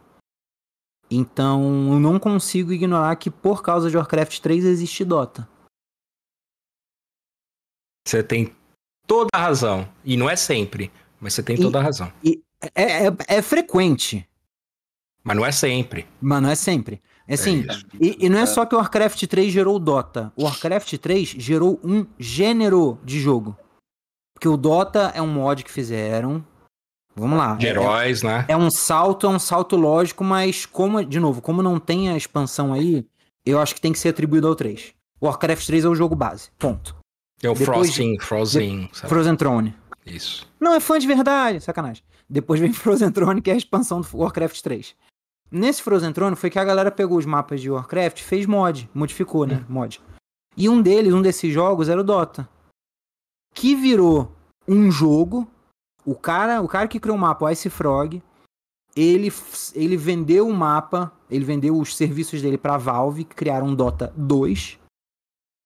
Então 1.10 1.92
eu 1.92 2.00
não 2.00 2.18
consigo 2.18 2.72
ignorar 2.72 3.14
que 3.16 3.30
por 3.30 3.62
causa 3.62 3.90
de 3.90 3.96
Warcraft 3.96 4.40
3 4.40 4.64
existe 4.64 5.04
Dota. 5.04 5.46
Você 8.06 8.22
tem 8.22 8.52
toda 9.06 9.28
a 9.34 9.38
razão. 9.38 9.88
E 10.04 10.16
não 10.16 10.28
é 10.30 10.36
sempre, 10.36 10.90
mas 11.20 11.34
você 11.34 11.42
tem 11.42 11.56
E- 11.56 11.60
toda 11.60 11.78
a 11.78 11.82
razão. 11.82 12.12
É, 12.74 13.06
é, 13.06 13.16
é 13.28 13.42
frequente, 13.42 14.26
Mas 15.22 15.36
não 15.36 15.44
é 15.44 15.52
sempre. 15.52 16.06
mas 16.20 16.42
não 16.42 16.50
é 16.50 16.54
sempre. 16.54 17.02
É 17.28 17.34
assim, 17.34 17.66
isso. 17.68 17.84
e, 18.00 18.26
e 18.26 18.28
não 18.28 18.38
é 18.38 18.46
só 18.46 18.64
que 18.64 18.74
o 18.74 18.78
Warcraft 18.78 19.24
3 19.26 19.52
gerou 19.52 19.76
o 19.76 19.78
Dota. 19.80 20.32
O 20.36 20.44
Warcraft 20.44 20.94
3 20.96 21.28
gerou 21.28 21.80
um 21.82 22.06
gênero 22.18 22.98
de 23.04 23.18
jogo. 23.20 23.56
Porque 24.32 24.48
o 24.48 24.56
Dota 24.56 25.12
é 25.14 25.20
um 25.20 25.26
mod 25.26 25.64
que 25.64 25.70
fizeram. 25.70 26.44
Vamos 27.16 27.36
lá. 27.38 27.54
De 27.56 27.66
é- 27.66 27.70
heróis, 27.70 28.22
né? 28.22 28.44
É 28.48 28.56
um 28.56 28.70
salto, 28.70 29.26
é 29.26 29.30
um 29.30 29.38
salto 29.38 29.74
lógico, 29.76 30.22
mas 30.22 30.66
como, 30.66 31.04
de 31.04 31.18
novo, 31.18 31.40
como 31.42 31.62
não 31.62 31.80
tem 31.80 32.10
a 32.10 32.16
expansão 32.16 32.72
aí, 32.72 33.04
eu 33.44 33.58
acho 33.58 33.74
que 33.74 33.80
tem 33.80 33.92
que 33.92 33.98
ser 33.98 34.10
atribuído 34.10 34.46
ao 34.46 34.54
3. 34.54 34.94
Warcraft 35.20 35.66
3 35.66 35.84
é 35.84 35.88
o 35.88 35.94
jogo 35.94 36.14
base. 36.14 36.50
Ponto. 36.58 36.94
É 37.42 37.48
o 37.50 37.54
Depois 37.54 37.78
Frosting, 37.78 38.18
Frozen. 38.20 38.88
sabe? 38.92 39.08
Frozen 39.08 39.36
Throne. 39.36 39.74
Isso. 40.04 40.46
Não 40.60 40.74
é 40.74 40.80
fã 40.80 40.98
de 40.98 41.06
verdade, 41.06 41.60
sacanagem. 41.60 42.04
Depois 42.28 42.60
vem 42.60 42.72
Frozen 42.74 43.10
Throne, 43.12 43.40
que 43.42 43.50
é 43.50 43.54
a 43.54 43.58
expansão 43.58 44.00
do 44.00 44.08
Warcraft 44.18 44.60
3. 44.60 44.94
Nesse 45.50 45.82
Frozen 45.82 46.12
Throne 46.12 46.34
foi 46.36 46.50
que 46.50 46.58
a 46.58 46.64
galera 46.64 46.90
pegou 46.90 47.18
os 47.18 47.24
mapas 47.26 47.60
de 47.60 47.70
Warcraft, 47.70 48.20
fez 48.22 48.46
mod, 48.46 48.88
modificou, 48.92 49.46
né? 49.46 49.64
Mod. 49.68 50.00
E 50.56 50.68
um 50.68 50.82
deles, 50.82 51.14
um 51.14 51.22
desses 51.22 51.52
jogos 51.52 51.88
era 51.88 52.00
o 52.00 52.04
Dota. 52.04 52.48
Que 53.54 53.74
virou 53.74 54.32
um 54.66 54.90
jogo. 54.90 55.46
O 56.04 56.14
cara, 56.14 56.60
o 56.62 56.68
cara 56.68 56.88
que 56.88 56.98
criou 57.00 57.16
o 57.16 57.20
mapa, 57.20 57.44
o 57.44 57.50
Ice 57.50 57.68
Frog, 57.70 58.22
ele, 58.94 59.32
ele 59.74 59.96
vendeu 59.96 60.48
o 60.48 60.54
mapa, 60.54 61.12
ele 61.30 61.44
vendeu 61.44 61.78
os 61.78 61.96
serviços 61.96 62.40
dele 62.42 62.56
pra 62.58 62.76
Valve, 62.76 63.24
que 63.24 63.34
criaram 63.34 63.68
o 63.68 63.76
Dota 63.76 64.12
2. 64.16 64.78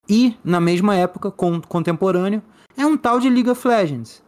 E, 0.09 0.37
na 0.45 0.61
mesma 0.61 0.95
época, 0.97 1.31
con- 1.31 1.61
contemporâneo, 1.61 2.43
é 2.77 2.85
um 2.85 2.97
tal 2.97 3.21
de 3.21 3.31
League 3.31 3.49
of 3.51 3.67
Legends. 3.67 4.23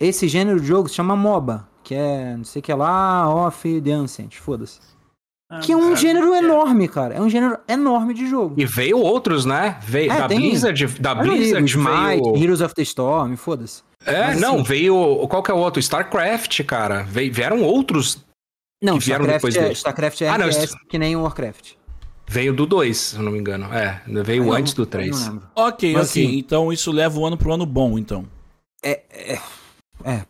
Esse 0.00 0.26
gênero 0.26 0.58
de 0.60 0.66
jogo 0.66 0.88
se 0.88 0.94
chama 0.94 1.14
MOBA, 1.14 1.68
que 1.84 1.94
é 1.94 2.34
não 2.36 2.44
sei 2.44 2.60
o 2.60 2.62
que 2.62 2.72
lá, 2.72 3.28
Off 3.32 3.80
the 3.82 3.92
Ancient, 3.92 4.36
foda-se. 4.36 4.80
Que 5.62 5.72
é 5.72 5.76
um 5.76 5.96
gênero 5.96 6.32
enorme, 6.32 6.86
cara. 6.86 7.14
É 7.14 7.20
um 7.20 7.28
gênero 7.28 7.58
enorme 7.66 8.14
de 8.14 8.24
jogo. 8.28 8.54
E 8.56 8.64
veio 8.64 8.98
outros, 8.98 9.44
né? 9.44 9.78
Veio 9.82 10.12
É, 10.12 10.16
da 10.18 10.28
tem- 10.28 10.38
Blizzard, 10.38 10.86
da 11.00 11.12
não 11.14 11.22
Blizzard 11.24 11.64
Smite, 11.68 12.22
veio... 12.22 12.36
Heroes 12.36 12.60
of 12.60 12.72
the 12.72 12.82
Storm, 12.82 13.34
foda-se. 13.34 13.82
É, 14.06 14.28
Mas, 14.28 14.40
não, 14.40 14.54
assim- 14.54 14.62
veio... 14.62 15.26
Qual 15.28 15.42
que 15.42 15.50
é 15.50 15.54
o 15.54 15.58
outro? 15.58 15.80
StarCraft, 15.80 16.62
cara. 16.64 17.02
Veio, 17.02 17.32
vieram 17.34 17.62
outros. 17.62 18.24
Não, 18.80 18.96
Que 18.96 19.06
vieram 19.06 19.24
StarCraft 19.24 19.42
depois 19.42 19.56
é, 19.56 19.60
dele. 19.60 19.72
StarCraft 19.74 20.20
é 20.22 20.28
Ah, 20.28 20.38
não, 20.38 20.46
RTS, 20.46 20.76
que 20.88 20.98
nem 20.98 21.16
o 21.16 21.22
Warcraft. 21.22 21.72
Veio 22.28 22.54
do 22.54 22.64
2, 22.64 22.96
se 22.96 23.16
eu 23.16 23.22
não 23.24 23.32
me 23.32 23.38
engano. 23.40 23.66
É, 23.74 24.00
veio 24.22 24.44
Eu 24.44 24.52
antes 24.52 24.72
não- 24.72 24.84
do 24.84 24.86
3. 24.88 25.10
eu 25.10 25.16
Não 25.26 25.32
lembro. 25.32 25.48
ok, 25.56 25.92
Mas, 25.94 26.10
ok. 26.10 26.24
assim- 26.26 26.38
Então 26.38 26.72
isso 26.72 26.92
leva 26.92 27.18
o 27.18 27.26
ano 27.26 27.36
pro 27.36 27.52
ano 27.52 27.66
bom, 27.66 27.98
então. 27.98 28.24
É, 28.84 29.02
é, 29.10 29.38
é, 30.04 30.22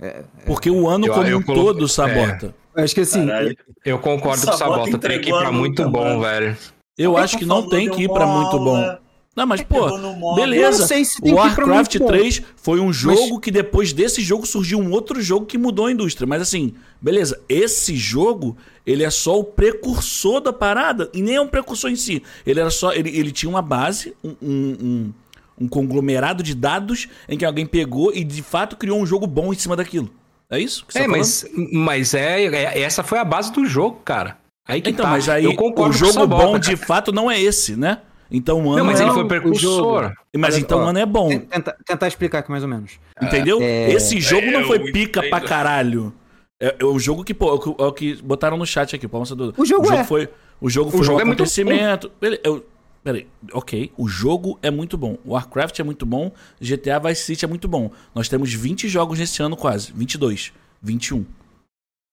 é. 0.00 0.22
Porque 0.46 0.70
o 0.70 0.88
ano 0.88 1.06
Eu- 1.06 1.14
como 1.14 1.26
eu 1.26 1.38
um 1.38 1.42
colo- 1.42 1.64
todo 1.64 1.88
sabota. 1.88 2.54
Eu 2.74 2.84
acho 2.84 2.94
que 2.94 3.00
assim, 3.02 3.26
Caralho. 3.26 3.56
Eu 3.84 3.98
concordo 3.98 4.44
com 4.46 4.52
o 4.52 4.56
Sabota 4.56 4.84
Sabota, 4.86 4.98
tem 5.08 5.20
que 5.20 5.28
ir 5.28 5.32
pra 5.38 5.52
muito 5.52 5.88
bom, 5.88 6.04
mano. 6.04 6.20
velho. 6.22 6.56
Eu 6.98 7.16
acho 7.16 7.38
que 7.38 7.44
não 7.44 7.68
tem 7.68 7.88
que 7.90 8.02
ir 8.02 8.08
pra 8.08 8.26
muito 8.26 8.58
bom. 8.58 8.96
Não, 9.34 9.46
mas, 9.46 9.62
pô, 9.62 10.34
beleza. 10.34 10.86
O 11.22 11.34
Warcraft 11.36 11.94
muito 11.94 11.98
bom. 12.00 12.06
3 12.06 12.42
foi 12.54 12.80
um 12.80 12.92
jogo 12.92 13.40
que 13.40 13.50
depois 13.50 13.92
desse 13.92 14.20
jogo 14.20 14.46
surgiu 14.46 14.78
um 14.78 14.90
outro 14.90 15.22
jogo 15.22 15.46
que 15.46 15.56
mudou 15.56 15.86
a 15.86 15.92
indústria. 15.92 16.26
Mas 16.26 16.42
assim, 16.42 16.74
beleza, 17.00 17.40
esse 17.48 17.96
jogo, 17.96 18.56
ele 18.86 19.02
é 19.02 19.08
só 19.10 19.38
o 19.38 19.44
precursor 19.44 20.40
da 20.40 20.52
parada 20.52 21.10
e 21.14 21.22
nem 21.22 21.36
é 21.36 21.40
um 21.40 21.48
precursor 21.48 21.90
em 21.90 21.96
si. 21.96 22.22
Ele 22.46 22.60
era 22.60 22.70
só, 22.70 22.92
ele, 22.92 23.08
ele 23.16 23.32
tinha 23.32 23.48
uma 23.48 23.62
base, 23.62 24.14
um, 24.22 24.34
um, 24.42 24.76
um- 24.82 25.12
um 25.58 25.68
conglomerado 25.68 26.42
de 26.42 26.54
dados 26.54 27.08
em 27.28 27.36
que 27.38 27.44
alguém 27.44 27.66
pegou 27.66 28.12
e 28.14 28.24
de 28.24 28.42
fato 28.42 28.76
criou 28.76 29.00
um 29.00 29.06
jogo 29.06 29.26
bom 29.26 29.52
em 29.52 29.56
cima 29.56 29.76
daquilo. 29.76 30.10
É 30.50 30.58
isso? 30.58 30.84
que 30.86 30.92
você 30.92 30.98
É, 31.00 31.02
tá 31.02 31.08
mas, 31.08 31.46
mas 31.72 32.14
é, 32.14 32.44
é- 32.44 32.80
essa 32.82 33.02
foi 33.02 33.18
a 33.18 33.24
base 33.24 33.50
do 33.52 33.64
jogo, 33.64 34.00
cara. 34.04 34.36
Aí 34.68 34.80
que 34.80 34.90
Então, 34.90 35.04
tá. 35.06 35.10
mas 35.10 35.28
aí 35.28 35.44
eu 35.44 35.54
concordo 35.56 35.94
o 35.94 35.98
jogo 35.98 36.26
bom 36.26 36.58
de 36.58 36.76
fato 36.76 37.10
não 37.10 37.30
é 37.30 37.40
esse, 37.40 37.74
né? 37.74 37.98
Então 38.30 38.58
o 38.64 38.68
ano 38.70 38.78
Não, 38.78 38.84
mas 38.86 39.00
é... 39.00 39.04
ele 39.04 39.12
foi 39.12 39.24
o 39.24 39.28
precursor. 39.28 40.02
jogo- 40.04 40.14
Mas 40.38 40.56
então 40.56 40.78
o 40.80 40.82
ano 40.84 40.98
é 40.98 41.04
bom. 41.06 41.28
Tenta- 41.28 41.76
tentar 41.84 42.08
explicar 42.08 42.38
aqui 42.38 42.50
mais 42.50 42.62
ou 42.62 42.68
menos. 42.68 42.92
Entendeu? 43.20 43.60
É, 43.60 43.90
Esse 43.92 44.20
jogo 44.20 44.46
não 44.50 44.60
eu 44.60 44.66
foi 44.66 44.90
pica 44.92 45.20
entendo. 45.20 45.30
pra 45.30 45.40
caralho. 45.40 46.12
É, 46.60 46.76
é 46.78 46.84
o 46.84 46.98
jogo 46.98 47.24
que, 47.24 47.34
pô, 47.34 47.48
é 47.50 47.52
o 47.52 47.92
que- 47.92 48.10
é 48.10 48.20
o 48.20 48.24
botaram 48.24 48.56
no 48.56 48.64
chat 48.64 48.94
aqui, 48.96 49.06
palma 49.08 49.26
do. 49.26 49.52
O 49.56 49.66
jogo 49.66 49.92
é. 49.92 50.04
foi, 50.04 50.28
o 50.60 50.70
jogo 50.70 50.90
foi 50.90 51.02
jogo 51.02 51.18
um 51.18 51.20
é 51.20 51.24
muito 51.24 51.40
acontecimento. 51.42 52.10
Bele- 52.20 52.40
eu- 52.44 52.64
Peraí, 53.02 53.26
ok. 53.52 53.90
O 53.96 54.06
jogo 54.08 54.58
é 54.62 54.70
muito 54.70 54.96
bom. 54.96 55.18
Warcraft 55.26 55.78
é 55.80 55.82
muito 55.82 56.06
bom. 56.06 56.30
GTA 56.60 57.00
Vice 57.00 57.22
City 57.24 57.44
é 57.44 57.48
muito 57.48 57.66
bom. 57.66 57.90
Nós 58.14 58.28
temos 58.28 58.52
20 58.54 58.88
jogos 58.88 59.18
nesse 59.18 59.42
ano 59.42 59.56
quase. 59.56 59.92
22. 59.92 60.52
21. 60.80 61.24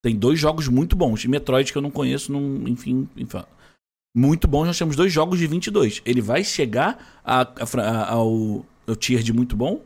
Tem 0.03 0.15
dois 0.15 0.39
jogos 0.39 0.67
muito 0.67 0.95
bons. 0.95 1.23
E 1.23 1.27
Metroid 1.27 1.71
que 1.71 1.77
eu 1.77 1.81
não 1.81 1.91
conheço, 1.91 2.31
não, 2.31 2.67
enfim, 2.67 3.07
enfim. 3.15 3.43
Muito 4.15 4.47
bons. 4.47 4.65
Nós 4.65 4.77
temos 4.77 4.95
dois 4.95 5.13
jogos 5.13 5.37
de 5.37 5.45
22. 5.45 6.01
Ele 6.05 6.21
vai 6.21 6.43
chegar 6.43 7.19
a- 7.23 7.41
a 7.41 7.81
a- 7.81 8.11
ao, 8.13 8.65
ao 8.87 8.95
tier 8.95 9.21
de 9.21 9.31
muito 9.31 9.55
bom? 9.55 9.81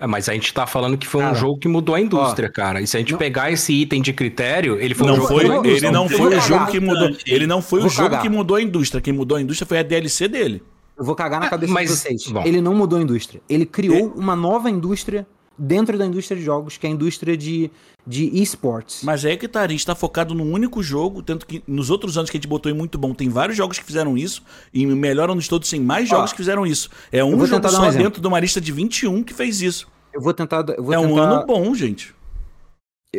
É, 0.00 0.06
mas 0.06 0.28
a 0.28 0.32
gente 0.32 0.54
tá 0.54 0.64
falando 0.66 0.96
que 0.96 1.06
foi 1.08 1.20
um 1.20 1.24
Cara, 1.26 1.34
jogo 1.36 1.58
que 1.58 1.66
mudou 1.66 1.94
a 1.94 2.00
indústria, 2.00 2.48
cara. 2.48 2.80
E 2.80 2.86
se 2.86 2.96
a 2.96 3.00
gente 3.00 3.12
não- 3.12 3.18
pegar 3.18 3.50
esse 3.50 3.72
item 3.72 4.00
de 4.00 4.12
critério, 4.12 4.78
ele 4.80 4.94
foi 4.94 5.06
um 5.06 5.10
não 5.10 5.16
jogo 5.16 5.28
foi, 5.28 5.38
que 5.40 5.44
mudou 5.48 5.60
a 5.60 5.64
ele 5.66 5.68
indústria. 5.70 5.90
não 5.92 6.08
foi 6.08 6.36
o 6.36 6.40
jogo 6.40 6.66
que 6.66 6.80
mudou. 6.80 7.16
Ele 7.26 7.46
não 7.46 7.62
foi 7.62 7.80
o 7.84 7.88
jogo 7.88 8.18
que 8.18 8.28
mudou 8.28 8.56
a 8.56 8.62
indústria. 8.62 9.00
Quem 9.00 9.12
mudou 9.12 9.36
a 9.36 9.40
indústria 9.42 9.66
foi 9.66 9.78
a 9.78 9.82
DLC 9.82 10.28
dele. 10.28 10.62
Eu 10.96 11.04
vou 11.04 11.14
cagar 11.16 11.40
na 11.40 11.46
Ah, 11.46 11.50
cabeça 11.50 11.72
mas- 11.72 11.88
de 11.90 11.96
vocês. 11.96 12.26
bom. 12.28 12.42
Ele 12.44 12.60
não 12.60 12.74
mudou 12.74 12.98
a 12.98 13.02
indústria. 13.02 13.40
Ele 13.48 13.66
criou 13.66 14.12
uma 14.16 14.34
nova 14.36 14.70
indústria 14.70 15.26
dentro 15.58 15.98
da 15.98 16.06
indústria 16.06 16.36
de 16.38 16.44
jogos, 16.44 16.76
que 16.76 16.86
é 16.86 16.90
a 16.90 16.92
indústria 16.92 17.36
de, 17.36 17.70
de 18.06 18.24
esportes. 18.40 19.02
Mas 19.02 19.24
é 19.24 19.36
que 19.36 19.48
tá, 19.48 19.62
a 19.62 19.68
gente 19.68 19.84
tá 19.84 19.94
focado 19.94 20.34
num 20.34 20.52
único 20.52 20.82
jogo, 20.82 21.22
tanto 21.22 21.46
que 21.46 21.62
nos 21.66 21.90
outros 21.90 22.16
anos 22.16 22.30
que 22.30 22.36
a 22.36 22.38
gente 22.38 22.48
botou 22.48 22.70
em 22.70 22.74
muito 22.74 22.96
bom, 22.98 23.12
tem 23.12 23.28
vários 23.28 23.56
jogos 23.56 23.78
que 23.78 23.84
fizeram 23.84 24.16
isso, 24.16 24.42
e 24.72 24.86
melhor 24.86 25.30
anos 25.30 25.48
todos 25.48 25.68
tem 25.68 25.80
mais 25.80 26.10
Ó, 26.12 26.16
jogos 26.16 26.30
que 26.32 26.36
fizeram 26.38 26.66
isso. 26.66 26.88
É 27.10 27.24
um 27.24 27.30
jogo 27.46 27.66
um 27.66 27.70
só 27.70 27.86
exemplo. 27.86 28.04
dentro 28.04 28.20
de 28.22 28.28
uma 28.28 28.38
lista 28.40 28.60
de 28.60 28.70
21 28.72 29.22
que 29.22 29.34
fez 29.34 29.60
isso. 29.60 29.88
Eu 30.12 30.20
vou 30.20 30.32
tentar. 30.32 30.64
Eu 30.76 30.82
vou 30.82 30.94
é 30.94 30.98
um 30.98 31.08
tentar- 31.08 31.22
ano 31.22 31.46
bom, 31.46 31.74
gente. 31.74 32.14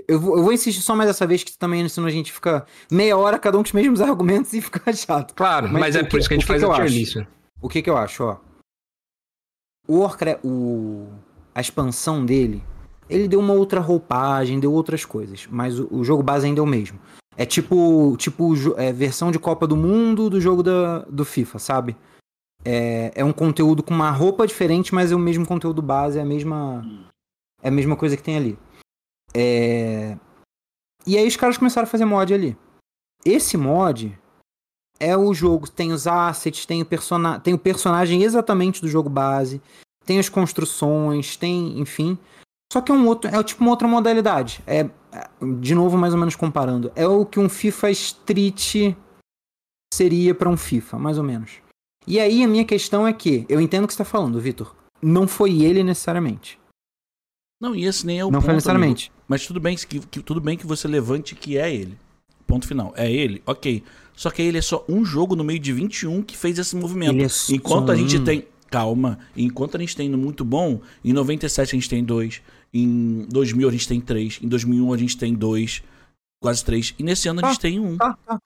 Eu- 0.08 0.20
vou, 0.20 0.38
eu 0.38 0.44
vou 0.44 0.54
insistir 0.54 0.82
só 0.82 0.96
mais 0.96 1.10
essa 1.10 1.26
vez, 1.26 1.44
que 1.44 1.58
também 1.58 1.88
senão 1.90 2.08
a 2.08 2.12
gente 2.12 2.32
fica 2.32 2.66
meia 2.92 3.18
hora 3.18 3.40
cada 3.40 3.58
um 3.58 3.62
com 3.64 3.68
os 3.68 3.74
mesmos 3.74 4.02
argumentos 4.02 4.54
e 4.54 4.62
fica 4.62 4.94
chato. 4.94 5.34
Claro, 5.34 5.68
Mas 5.70 5.82
mas, 5.82 5.96
é 5.96 6.04
por 6.04 6.12
que- 6.12 6.18
isso 6.20 6.28
que 6.30 6.34
a 6.36 6.38
gente 6.38 6.46
que 6.46 6.48
faz 6.48 6.60
que 6.62 6.66
eu 6.66 6.72
a 6.72 6.76
tier 6.76 6.86
acho? 6.88 6.96
list. 6.96 7.18
O 7.62 7.68
que 7.70 7.82
que 7.82 7.90
eu 7.90 7.98
acho, 7.98 8.24
ó? 8.24 8.38
O 9.88 10.00
Warcraft, 10.02 10.40
o... 10.46 11.08
a 11.54 11.62
expansão 11.62 12.26
dele, 12.26 12.64
ele 13.10 13.28
deu 13.28 13.40
uma 13.40 13.54
outra 13.54 13.80
roupagem, 13.80 14.60
deu 14.60 14.72
outras 14.72 15.04
coisas, 15.04 15.48
mas 15.50 15.80
o, 15.80 15.88
o 15.92 16.04
jogo 16.04 16.22
base 16.22 16.46
ainda 16.46 16.60
é 16.60 16.64
o 16.64 16.68
mesmo. 16.68 17.00
É 17.36 17.46
tipo, 17.46 18.16
tipo 18.18 18.54
é, 18.78 18.92
versão 18.92 19.32
de 19.32 19.40
Copa 19.40 19.66
do 19.66 19.78
Mundo 19.78 20.30
do 20.30 20.42
jogo 20.42 20.62
da, 20.62 21.00
do 21.06 21.24
FIFA, 21.24 21.58
sabe? 21.58 21.98
É, 22.66 23.12
é 23.16 23.24
um 23.24 23.32
conteúdo 23.32 23.82
com 23.82 23.94
uma 23.94 24.12
roupa 24.12 24.46
diferente, 24.46 24.94
mas 24.94 25.12
é 25.12 25.16
o 25.16 25.20
mesmo 25.20 25.48
conteúdo 25.48 25.82
base, 25.82 26.20
é 26.20 26.22
a 26.22 26.26
mesma, 26.26 26.84
é 27.62 27.70
a 27.70 27.72
mesma 27.72 27.96
coisa 27.96 28.18
que 28.18 28.24
tem 28.24 28.36
ali. 28.36 28.60
É... 29.34 30.18
E 31.08 31.18
aí 31.18 31.28
os 31.28 31.38
caras 31.38 31.58
começaram 31.58 31.88
a 31.88 31.90
fazer 31.90 32.06
mod 32.06 32.34
ali. 32.34 32.58
Esse 33.26 33.58
mod 33.58 34.18
é 35.00 35.16
o 35.16 35.34
jogo, 35.34 35.70
tem 35.70 35.94
os 35.94 36.08
assets, 36.08 36.66
tem 36.66 36.82
o, 36.82 36.86
persona... 36.86 37.40
tem 37.40 37.54
o 37.54 37.60
personagem 37.60 38.24
exatamente 38.24 38.82
do 38.82 38.88
jogo 38.88 39.10
base, 39.10 39.62
tem 40.10 40.18
as 40.20 40.28
construções, 40.28 41.38
tem, 41.38 41.80
enfim. 41.80 42.18
Só 42.74 42.82
que 42.82 42.92
é 42.92 42.96
um 42.96 43.06
outro, 43.08 43.30
é 43.30 43.44
tipo 43.44 43.62
uma 43.62 43.70
outra 43.70 43.88
modalidade. 43.88 44.60
É, 44.66 44.90
de 45.62 45.76
novo, 45.76 45.98
mais 46.00 46.14
ou 46.14 46.20
menos 46.20 46.36
comparando, 46.36 46.92
é 46.96 47.08
o 47.08 47.26
que 47.26 47.40
um 47.40 47.48
FIFA 47.48 47.92
Street 47.92 48.96
seria 49.94 50.34
pra 50.34 50.50
um 50.50 50.58
FIFA, 50.58 50.98
mais 50.98 51.18
ou 51.20 51.24
menos. 51.24 51.52
E 52.08 52.20
aí 52.20 52.44
a 52.44 52.48
minha 52.48 52.66
questão 52.66 53.08
é 53.08 53.14
que, 53.14 53.46
eu 53.48 53.62
entendo 53.62 53.84
o 53.84 53.88
que 53.88 53.94
você 53.94 54.00
tá 54.00 54.06
falando, 54.06 54.40
Vitor. 54.40 54.76
Não 55.02 55.28
foi 55.28 55.62
ele 55.62 55.84
necessariamente. 55.84 56.60
Não, 57.62 57.76
e 57.76 57.86
esse 57.86 58.06
nem 58.06 58.20
é 58.20 58.26
o 58.26 58.32
não 58.32 58.40
ponto. 58.40 58.46
foi 58.46 58.54
necessariamente. 58.56 59.10
amigo. 59.12 59.24
Mas 59.28 59.46
tudo 59.46 59.60
bem 59.60 59.76
que, 59.76 60.00
que- 60.00 60.24
tudo 60.24 60.42
bem 60.42 60.58
que 60.58 60.66
você 60.66 60.88
levante 60.88 61.36
que 61.36 61.58
é 61.58 61.72
ele. 61.74 61.98
Ponto 62.48 62.68
final. 62.68 62.94
É 62.96 63.12
ele? 63.12 63.44
Ok. 63.46 63.84
Só 64.16 64.30
que 64.32 64.42
ele 64.42 64.58
é 64.58 64.62
só 64.62 64.84
um 64.90 65.06
jogo 65.06 65.36
no 65.36 65.44
meio 65.44 65.60
de 65.60 65.72
21 65.72 66.22
que 66.24 66.36
fez 66.36 66.58
esse 66.58 66.76
movimento. 66.76 67.20
É 67.22 67.54
Enquanto 67.54 67.92
a 67.92 67.96
gente 67.96 68.18
um. 68.18 68.24
tem. 68.24 68.48
Calma. 68.70 69.20
Enquanto 69.36 69.78
a 69.78 69.80
gente 69.80 69.96
tem 69.96 70.08
no 70.10 70.18
muito 70.18 70.44
bom, 70.46 70.80
em 71.04 71.14
97 71.14 71.76
a 71.76 71.80
gente 71.80 71.90
tem 71.90 72.04
dois. 72.04 72.42
Em 72.74 73.26
2000 73.30 73.68
a 73.68 73.72
gente 73.72 73.88
tem 73.88 74.00
três. 74.00 74.40
Em 74.44 74.48
2001 74.48 74.94
a 74.94 74.98
gente 74.98 75.18
tem 75.18 75.34
dois. 75.34 75.82
Quase 76.42 76.64
três. 76.64 76.94
E 76.98 77.04
nesse 77.04 77.28
ano 77.28 77.40
a 77.40 77.42
Tá, 77.44 77.50
gente 77.50 77.60
tem 77.60 77.80
um. 77.80 77.98
Tá, 77.98 78.18
tá. 78.26 78.40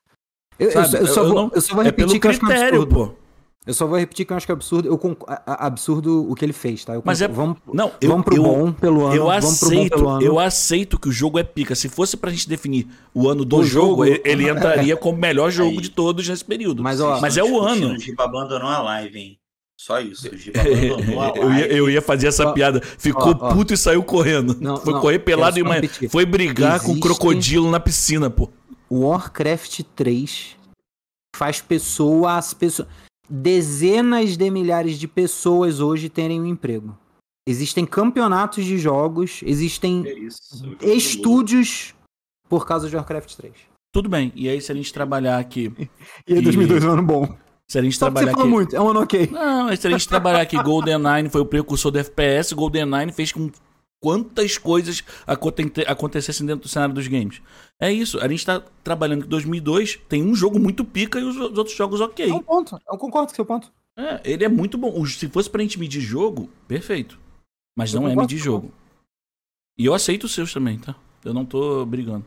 Eu, 0.57 0.69
eu 0.69 0.81
eu 0.81 1.07
só 1.07 1.21
eu 1.23 1.27
vou, 1.27 1.35
não- 1.35 1.51
eu 1.53 1.61
só 1.61 1.73
vou 1.75 1.83
é 1.83 1.91
pelo 1.91 2.11
repetir 2.13 2.21
que 2.21 2.27
eu 2.27 2.31
acho 2.31 2.39
que 2.39 2.45
é 2.45 2.49
critério, 2.49 2.81
absurdo. 2.83 2.95
pô. 3.11 3.23
Eu 3.65 3.73
só 3.73 3.87
vou 3.87 3.97
repetir 3.97 4.25
que 4.25 4.33
eu 4.33 4.37
acho 4.37 4.45
que 4.45 4.51
é 4.51 4.55
absurdo. 4.55 4.87
Eu 4.89 4.97
conc- 4.97 5.23
absurdo 5.45 6.29
o 6.29 6.35
que 6.35 6.43
ele 6.43 6.51
fez, 6.53 6.83
tá? 6.83 6.95
Eu 6.95 7.01
Mas 7.05 7.19
conc- 7.19 7.29
é- 7.29 7.33
vamos, 7.33 7.57
Não, 7.73 7.91
eu, 8.01 8.09
vamos 8.09 8.25
pro 8.25 8.35
eu, 8.35 8.43
bom 8.43 8.71
pelo 8.73 9.05
ano. 9.05 9.15
eu 9.15 9.25
vamos 9.25 9.59
pro 9.59 9.69
bom 9.69 9.75
aceito, 9.75 9.95
pelo 9.95 10.09
ano. 10.09 10.21
eu 10.21 10.39
aceito 10.39 10.99
que 10.99 11.07
o 11.07 11.11
jogo 11.11 11.39
é 11.39 11.43
pica. 11.43 11.73
Se 11.73 11.87
fosse 11.87 12.17
pra 12.17 12.29
gente 12.29 12.47
definir 12.49 12.87
o 13.13 13.29
ano 13.29 13.45
do 13.45 13.57
O 13.57 13.63
jogo, 13.63 13.87
jogo- 13.89 14.05
ele- 14.05 14.21
ele 14.25 14.49
entraria 14.49 14.97
como 14.97 15.17
o 15.17 15.21
melhor 15.21 15.49
jogo 15.49 15.71
Aí. 15.71 15.81
de 15.81 15.89
todos 15.89 16.27
nesse 16.27 16.43
período. 16.43 16.83
Mas, 16.83 16.99
ó, 16.99 17.19
Mas 17.21 17.37
é 17.37 17.43
o 17.43 17.59
ano. 17.59 17.93
O 17.93 17.97
Giba 17.99 18.25
abandonou 18.25 18.67
a 18.67 18.81
live, 18.81 19.17
hein? 19.19 19.37
Só 19.85 19.99
isso. 19.99 20.33
O 20.33 20.37
Giba 20.37 20.61
abandonou 20.61 21.21
a 21.21 21.27
live. 21.27 21.39
eu, 21.39 21.53
ia, 21.53 21.73
eu 21.73 21.89
ia 21.89 22.01
fazer 22.01 22.27
essa 22.27 22.47
Ó, 22.47 22.53
piada. 22.53 22.79
Ficou 22.79 23.33
ó, 23.33 23.37
ó. 23.49 23.53
puto 23.53 23.73
e 23.73 23.77
saiu 23.77 24.01
correndo. 24.01 24.55
Não, 24.61 24.77
foi 24.77 24.93
não, 24.93 25.01
correr 25.01 25.19
pelado 25.19 25.59
e 25.59 25.61
uma... 25.61 25.75
foi 26.09 26.25
brigar 26.25 26.79
com 26.79 26.87
um 26.87 26.91
Existe- 26.91 27.01
crocodilo 27.01 27.69
na 27.69 27.81
piscina, 27.81 28.29
pô. 28.29 28.49
O 28.89 29.01
Warcraft 29.01 29.81
3 29.93 30.55
faz 31.35 31.59
pessoas, 31.59 32.53
pessoas. 32.53 32.87
Dezenas 33.29 34.37
de 34.37 34.49
milhares 34.49 34.97
de 34.97 35.05
pessoas 35.05 35.81
hoje 35.81 36.07
terem 36.07 36.39
um 36.39 36.45
emprego. 36.45 36.97
Existem 37.45 37.85
campeonatos 37.85 38.63
de 38.63 38.77
jogos, 38.77 39.41
existem 39.45 40.07
É 40.07 40.13
isso. 40.13 40.65
Do 40.65 40.93
estúdios 40.93 41.93
por 42.47 42.65
causa 42.65 42.89
de 42.89 42.95
Warcraft 42.95 43.35
3. 43.35 43.53
Tudo 43.93 44.07
bem. 44.07 44.31
E 44.33 44.47
aí, 44.47 44.61
se 44.61 44.71
a 44.71 44.75
gente 44.75 44.93
trabalhar 44.93 45.39
aqui. 45.39 45.73
E 46.25 46.35
aí, 46.35 46.41
2002 46.41 46.85
é 46.85 46.87
um 46.87 46.91
ano 46.91 47.03
bom. 47.03 47.42
Se 47.69 47.79
a 47.79 47.81
gente 47.81 47.97
Só 47.97 48.05
você 48.07 48.11
trabalhar 48.11 48.31
fala 48.33 48.43
aqui. 48.43 48.51
muito, 48.53 48.75
é 48.75 48.81
um 48.81 48.89
ano 48.89 49.01
ok. 49.01 49.27
Não, 49.31 49.65
mas 49.65 49.79
se 49.79 49.87
a 49.87 49.89
gente 49.91 50.07
trabalhar 50.07 50.41
aqui, 50.41 50.61
GoldenEye 50.61 51.29
foi 51.29 51.41
o 51.41 51.45
precursor 51.45 51.91
do 51.91 51.99
FPS, 51.99 52.53
GoldenEye 52.53 53.11
fez 53.11 53.31
com 53.31 53.49
quantas 54.01 54.57
coisas 54.57 55.01
aconte- 55.25 55.85
acontecessem 55.87 56.45
dentro 56.45 56.63
do 56.63 56.67
cenário 56.69 56.93
dos 56.93 57.07
games. 57.07 57.41
É 57.81 57.91
isso, 57.91 58.19
a 58.19 58.27
gente 58.27 58.45
tá 58.45 58.61
trabalhando 58.83 59.23
que 59.23 59.27
2002 59.29 59.97
tem 60.09 60.21
um 60.23 60.35
jogo 60.35 60.59
muito 60.59 60.83
pica 60.83 61.19
e 61.19 61.23
os 61.23 61.35
os 61.37 61.57
outros 61.57 61.75
jogos 61.75 62.01
ok. 62.01 62.29
É 62.29 62.33
um 62.33 62.43
ponto. 62.43 62.77
Eu 62.89 62.97
concordo 62.97 63.27
com 63.27 63.33
o 63.33 63.35
seu 63.35 63.45
ponto. 63.45 63.71
É, 63.97 64.19
ele 64.25 64.43
é 64.43 64.49
muito 64.49 64.77
bom. 64.77 65.05
Se 65.05 65.27
fosse 65.29 65.49
pra 65.49 65.61
gente 65.61 65.79
medir 65.79 66.01
jogo, 66.01 66.49
perfeito. 66.67 67.17
Mas 67.77 67.93
Eu 67.93 68.01
não 68.01 68.09
é 68.09 68.15
medir 68.15 68.37
jogo. 68.37 68.71
E 69.77 69.85
eu 69.85 69.93
aceito 69.93 70.25
os 70.25 70.33
seus 70.33 70.53
também, 70.53 70.77
tá? 70.77 70.95
Eu 71.23 71.33
não 71.33 71.45
tô 71.45 71.85
brigando. 71.85 72.25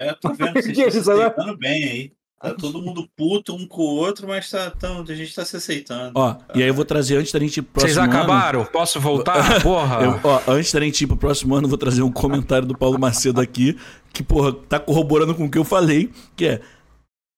É, 0.00 0.10
eu 0.10 0.16
tô 0.18 0.32
vendo, 0.32 0.54
vocês 0.62 0.76
Que 0.76 0.82
estão 0.82 1.16
se 1.16 1.46
né? 1.46 1.56
bem 1.58 1.84
aí. 1.84 2.12
Tá 2.40 2.52
todo 2.54 2.82
mundo 2.82 3.08
puto 3.16 3.54
um 3.54 3.66
com 3.66 3.80
o 3.82 3.94
outro, 3.96 4.28
mas 4.28 4.50
tá, 4.50 4.70
tão, 4.70 5.00
a 5.00 5.14
gente 5.14 5.34
tá 5.34 5.44
se 5.44 5.56
aceitando. 5.56 6.12
Ó, 6.14 6.36
e 6.54 6.62
aí 6.62 6.68
eu 6.68 6.74
vou 6.74 6.84
trazer 6.84 7.16
antes 7.16 7.32
da 7.32 7.38
gente 7.40 7.56
ir 7.58 7.62
pro 7.62 7.80
Vocês 7.80 7.94
próximo 7.94 8.12
ano. 8.14 8.22
acabaram? 8.22 8.64
Posso 8.66 9.00
voltar? 9.00 9.60
Porra. 9.64 10.02
Eu- 10.04 10.20
ó, 10.22 10.40
antes 10.48 10.70
da 10.72 10.80
gente 10.80 11.02
ir 11.02 11.06
pro 11.06 11.16
próximo 11.16 11.54
ano, 11.54 11.64
eu 11.64 11.68
vou 11.70 11.78
trazer 11.78 12.02
um 12.02 12.12
comentário 12.12 12.66
do 12.68 12.76
Paulo 12.76 12.98
Macedo 12.98 13.40
aqui, 13.40 13.76
que, 14.12 14.22
porra, 14.22 14.52
tá 14.52 14.78
corroborando 14.78 15.34
com 15.34 15.44
o 15.46 15.50
que 15.50 15.58
eu 15.58 15.64
falei, 15.64 16.10
que 16.36 16.46
é. 16.46 16.60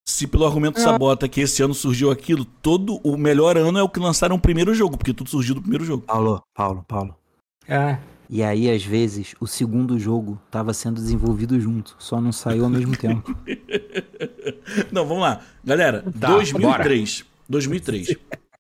Se 0.07 0.27
pelo 0.27 0.47
argumento 0.47 0.81
sabota 0.81 1.29
que 1.29 1.43
esse 1.43 1.63
ano 1.63 1.75
surgiu 1.75 2.11
aquilo, 2.11 2.45
todo 2.45 2.99
o 3.05 3.17
melhor 3.17 3.59
ano 3.59 3.79
é 3.79 3.83
o 3.83 3.89
que 3.91 4.01
lançaram 4.01 4.37
o 4.37 4.41
primeiro 4.41 4.75
jogo, 4.75 4.97
porque 4.97 5.13
tudo 5.13 5.29
surgiu 5.29 5.55
do 5.55 5.61
primeiro 5.61 5.85
jogo. 5.85 6.03
Paulo, 6.07 6.43
Paulo, 6.55 6.85
Paulo. 6.89 7.15
É. 7.69 7.99
E 8.31 8.43
aí, 8.43 8.71
às 8.71 8.85
vezes, 8.85 9.35
o 9.41 9.47
segundo 9.47 9.99
jogo 9.99 10.39
tava 10.51 10.75
sendo 10.75 10.97
desenvolvido 11.01 11.59
junto, 11.59 11.97
só 11.99 12.21
não 12.21 12.31
saiu 12.31 12.65
ao 12.65 12.71
mesmo 12.71 12.95
tempo. 12.97 13.35
Não, 14.93 15.07
vamos 15.07 15.23
lá. 15.23 15.41
Galera, 15.65 16.05
Tá, 16.21 16.29
2003. 16.29 17.25
2003. 17.49 18.17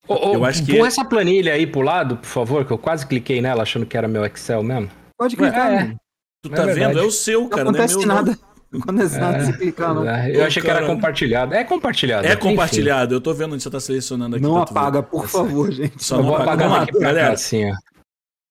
Ô, 0.09 0.15
ô, 0.31 0.35
Eu 0.35 0.45
acho 0.45 0.65
que- 0.65 0.77
Põe 0.77 0.89
essa 0.89 1.05
planilha 1.05 1.53
aí 1.53 1.67
pro 1.67 1.83
lado, 1.83 2.17
por 2.17 2.27
favor, 2.27 2.65
que 2.65 2.71
eu 2.73 2.79
quase 2.79 3.07
cliquei 3.07 3.43
nela 3.43 3.63
achando 3.63 3.85
que 3.85 3.97
era 3.97 4.09
meu 4.09 4.25
Excel 4.25 4.63
mesmo. 4.63 4.89
Pode 5.19 5.37
clicar, 5.37 5.71
é. 5.73 5.95
Tu 6.43 6.53
É 6.53 6.57
tá 6.57 6.65
verdade. 6.65 6.87
vendo? 6.95 6.99
É 7.01 7.03
o 7.03 7.11
seu, 7.11 7.43
Não 7.43 7.49
cara, 7.51 7.65
não 7.65 7.71
é 7.73 7.75
acontece 7.75 7.99
meu. 7.99 8.07
não. 8.07 8.15
nada. 8.15 8.39
Não 8.71 8.81
acontece 8.81 9.19
nada 9.19 9.45
se 9.45 9.53
clicar, 9.59 9.95
não. 9.95 10.09
É, 10.09 10.35
eu 10.37 10.45
achei 10.45 10.63
que 10.63 10.69
era 10.71 10.87
compartilhado. 10.87 11.55
É 11.55 11.65
compartilhado. 11.65 12.27
É 12.27 12.31
enfim. 12.33 12.41
compartilhado. 12.41 13.15
Eu 13.15 13.21
tô 13.21 13.35
vendo 13.35 13.55
onde 13.55 13.63
você 13.63 13.71
tá 13.71 13.81
selecionando 13.81 14.37
aqui. 14.37 14.43
Não 14.43 14.57
apaga, 14.59 15.03
por 15.03 15.27
favor, 15.29 15.71
gente. 15.73 16.03
Só 16.03 16.17
Eu 16.17 16.19
não 16.21 16.27
vou 16.29 16.37
apaga. 16.37 16.53
apagar 16.53 16.69
Vamos 16.69 16.79
lá, 16.79 16.83
aqui 16.85 16.93
pra 16.93 17.01
cá, 17.01 17.07
galera. 17.07 17.33
assim, 17.35 17.71
ó. 17.71 17.75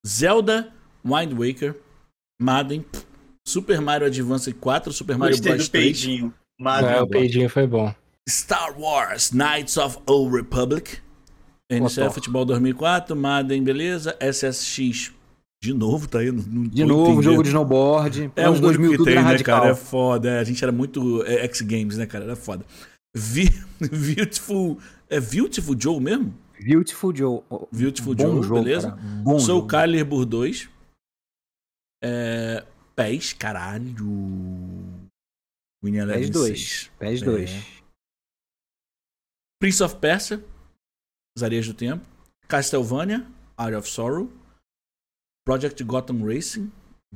Zelda, 0.06 0.68
Wind 1.04 1.32
Waker, 1.38 1.74
Madden, 2.40 2.84
Super 3.46 3.80
Mario 3.80 4.06
Advance 4.06 4.52
4, 4.52 4.92
Super 4.92 5.16
Mario 5.18 5.36
Gostei 5.36 5.52
Bros 5.54 5.66
do 5.66 5.70
3, 5.72 5.84
peidinho. 5.84 6.34
Mas 6.60 6.84
É, 6.84 7.00
o 7.00 7.06
peidinho 7.06 7.48
foi 7.48 7.66
bom. 7.66 7.94
Star 8.28 8.78
Wars 8.78 9.30
Knights 9.30 9.76
of 9.76 9.98
Old 10.06 10.34
Republic, 10.36 10.98
NCF 11.70 11.94
Kotor. 12.00 12.10
Futebol 12.12 12.44
2004, 12.44 13.16
Madden, 13.16 13.62
beleza, 13.62 14.16
SSX, 14.20 15.12
de 15.62 15.72
novo, 15.72 16.06
tá 16.08 16.18
aí? 16.18 16.30
Não, 16.30 16.42
não 16.46 16.62
De 16.64 16.84
novo, 16.84 17.02
entendendo. 17.12 17.22
jogo 17.22 17.42
de 17.42 17.48
snowboard. 17.48 18.30
É 18.36 18.48
um 18.50 18.60
2000 18.60 18.90
que 18.90 18.96
tudo 18.98 19.06
tem, 19.06 19.14
né, 19.16 19.20
radical. 19.22 19.60
cara? 19.60 19.72
É 19.72 19.74
foda. 19.74 20.28
é, 20.30 20.38
a 20.40 20.44
gente 20.44 20.62
era 20.62 20.70
muito 20.72 21.22
é, 21.24 21.44
X-Games, 21.44 21.96
né, 21.96 22.06
cara? 22.06 22.24
Era 22.24 22.36
foda. 22.36 22.64
Vi- 23.16 23.50
Beautiful. 23.80 24.78
É 25.08 25.18
Beautiful 25.20 25.74
Joe 25.78 25.98
mesmo? 26.00 26.34
Beautiful 26.60 27.14
Joe. 27.16 27.40
Beautiful 27.72 28.14
bom 28.14 28.22
Joe, 28.34 28.42
jogo, 28.42 28.62
beleza? 28.62 28.90
Bom 29.22 29.38
Soul 29.38 29.58
jogo. 29.60 29.68
Calibur 29.68 30.24
2. 30.26 30.68
É, 32.02 32.64
PES, 32.96 33.32
caralho. 33.34 34.06
Winning 35.82 35.98
Eleven 35.98 36.22
PES 36.22 36.30
2. 36.30 36.58
6. 36.58 36.90
PES 36.98 37.22
É. 37.22 37.24
2. 37.24 37.66
Prince 39.60 39.82
of 39.82 39.96
Persia. 39.96 40.42
As 41.36 41.42
Areias 41.42 41.66
do 41.66 41.74
Tempo. 41.74 42.04
Castlevania. 42.46 43.26
Art 43.56 43.74
of 43.74 43.88
Sorrow. 43.88 44.30
Project 45.46 45.82
Gotham 45.84 46.24
Racing 46.24 46.70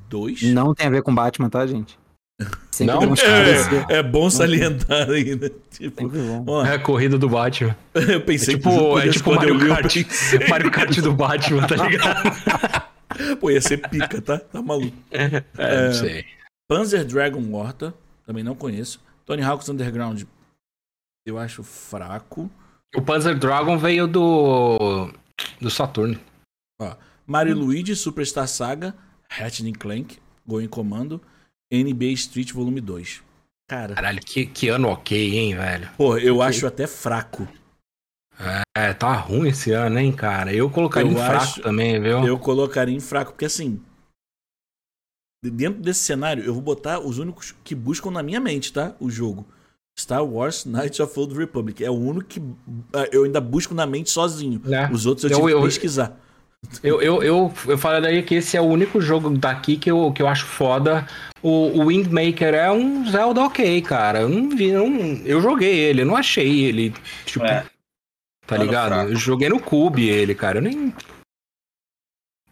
2. 0.09 0.42
Não 0.54 0.74
tem 0.74 0.86
a 0.86 0.90
ver 0.90 1.02
com 1.02 1.14
Batman, 1.14 1.50
tá, 1.50 1.66
gente? 1.66 1.98
Sempre 2.72 2.94
Não? 2.94 3.14
É, 3.14 3.98
é 3.98 4.02
bom 4.02 4.28
salientar 4.30 5.09
ainda. 5.10 5.50
Tipo, 5.70 6.09
bom. 6.09 6.44
ó, 6.48 6.64
É 6.64 6.74
a 6.74 6.78
corrida 6.78 7.18
do 7.18 7.28
Batman. 7.28 7.76
eu 7.94 8.02
É 8.02 8.18
pensei 8.18 8.56
tipo, 8.56 8.70
que 9.00 9.09
é 9.09 9.10
tipo 9.12 9.34
Mario 9.34 9.59
Kart. 9.68 9.96
Mario 10.48 10.70
Kart 10.70 11.00
do 11.00 11.12
Batman, 11.12 11.66
tá 11.66 11.76
ligado? 11.76 12.91
Pô, 13.40 13.51
ia 13.51 13.60
ser 13.60 13.78
pica, 13.89 14.20
tá? 14.20 14.39
Tá 14.39 14.62
maluco. 14.62 14.97
É, 15.10 15.86
não 15.86 15.93
sei. 15.94 16.24
Panzer 16.68 17.05
Dragon 17.05 17.43
Warta, 17.51 17.94
também 18.26 18.43
não 18.43 18.55
conheço. 18.55 19.01
Tony 19.24 19.43
Hawk's 19.43 19.68
Underground, 19.68 20.22
eu 21.26 21.39
acho 21.39 21.62
fraco. 21.62 22.51
O 22.94 23.02
Panzer 23.02 23.39
Dragon 23.39 23.78
veio 23.78 24.06
do. 24.06 25.10
do 25.60 25.70
Saturno. 25.70 26.18
Mario 27.26 27.56
Luigi 27.56 27.94
Superstar 27.94 28.48
Saga, 28.48 28.94
Ratchet 29.30 29.72
Clank, 29.72 30.18
Going 30.47 30.68
Commando, 30.68 31.20
NBA 31.72 32.12
Street 32.12 32.52
Volume 32.52 32.80
2. 32.80 33.22
Cara, 33.68 33.94
Caralho, 33.94 34.20
que, 34.20 34.44
que 34.44 34.68
ano 34.68 34.89
ok, 34.89 35.39
hein, 35.39 35.55
velho? 35.55 35.89
pô, 35.97 36.18
eu 36.18 36.43
acho 36.43 36.66
até 36.66 36.86
fraco. 36.86 37.48
É, 38.76 38.92
tá 38.94 39.12
ruim 39.14 39.48
esse 39.48 39.70
ano, 39.72 39.98
hein, 39.98 40.10
cara? 40.12 40.52
Eu 40.52 40.68
colocaria 40.70 41.09
Eu 41.10 41.12
em 41.12 41.16
fraco 41.16 41.42
acho- 41.44 41.62
também, 41.62 42.00
viu? 42.00 42.26
Eu 42.26 42.38
colocaria 42.38 42.94
em 42.94 43.00
fraco, 43.00 43.32
porque 43.32 43.44
assim. 43.44 43.80
dentro 45.44 45.80
desse 45.82 46.00
cenário, 46.00 46.42
eu 46.44 46.52
vou 46.52 46.62
botar 46.62 47.00
os 47.00 47.18
únicos 47.18 47.54
que 47.64 47.74
buscam 47.74 48.10
na 48.10 48.22
minha 48.22 48.40
mente, 48.40 48.72
tá? 48.72 48.94
O 49.00 49.10
jogo. 49.10 49.46
Star 49.98 50.24
Wars 50.24 50.64
Knights 50.64 51.00
of 51.00 51.18
Old 51.18 51.34
Republic. 51.36 51.84
É 51.84 51.90
o 51.90 51.94
único 51.94 52.24
que 52.26 52.42
ah, 52.94 53.06
eu 53.12 53.24
ainda 53.24 53.40
busco 53.40 53.74
na 53.74 53.84
mente 53.86 54.09
sozinho. 54.10 54.60
É. 54.72 54.90
Os 54.90 55.04
outros 55.04 55.24
eu 55.30 55.30
Eu- 55.30 55.36
tive 55.40 55.52
que 55.52 55.59
eu- 55.59 55.62
pesquisar. 55.62 56.18
Eu, 56.82 57.02
eu, 57.02 57.22
eu, 57.24 57.52
eu 57.66 57.76
falaria 57.76 58.22
que 58.22 58.36
esse 58.36 58.56
é 58.56 58.60
o 58.60 58.64
único 58.64 59.00
jogo 59.00 59.28
daqui 59.36 59.76
que 59.76 59.90
eu, 59.90 60.12
que 60.12 60.22
eu 60.22 60.28
acho 60.28 60.46
foda. 60.46 61.06
O, 61.42 61.80
o 61.80 61.86
Windmaker 61.88 62.54
é 62.54 62.70
um 62.70 63.04
Zelda 63.10 63.42
ok, 63.42 63.82
cara. 63.82 64.20
Eu 64.20 64.28
não 64.28 64.48
vi, 64.56 64.70
não, 64.70 64.86
eu 65.26 65.40
joguei 65.42 65.74
ele, 65.76 66.02
eu 66.02 66.06
não 66.06 66.16
achei 66.16 66.62
ele, 66.64 66.94
tipo, 67.26 67.44
É. 67.44 67.66
tá 68.52 68.58
Mano, 68.58 68.70
ligado? 68.70 68.88
fraco. 68.88 69.10
Eu 69.10 69.16
joguei 69.16 69.48
no 69.48 69.60
Cube 69.60 70.08
ele, 70.08 70.34
cara. 70.34 70.58
Eu 70.58 70.62
nem. 70.62 70.94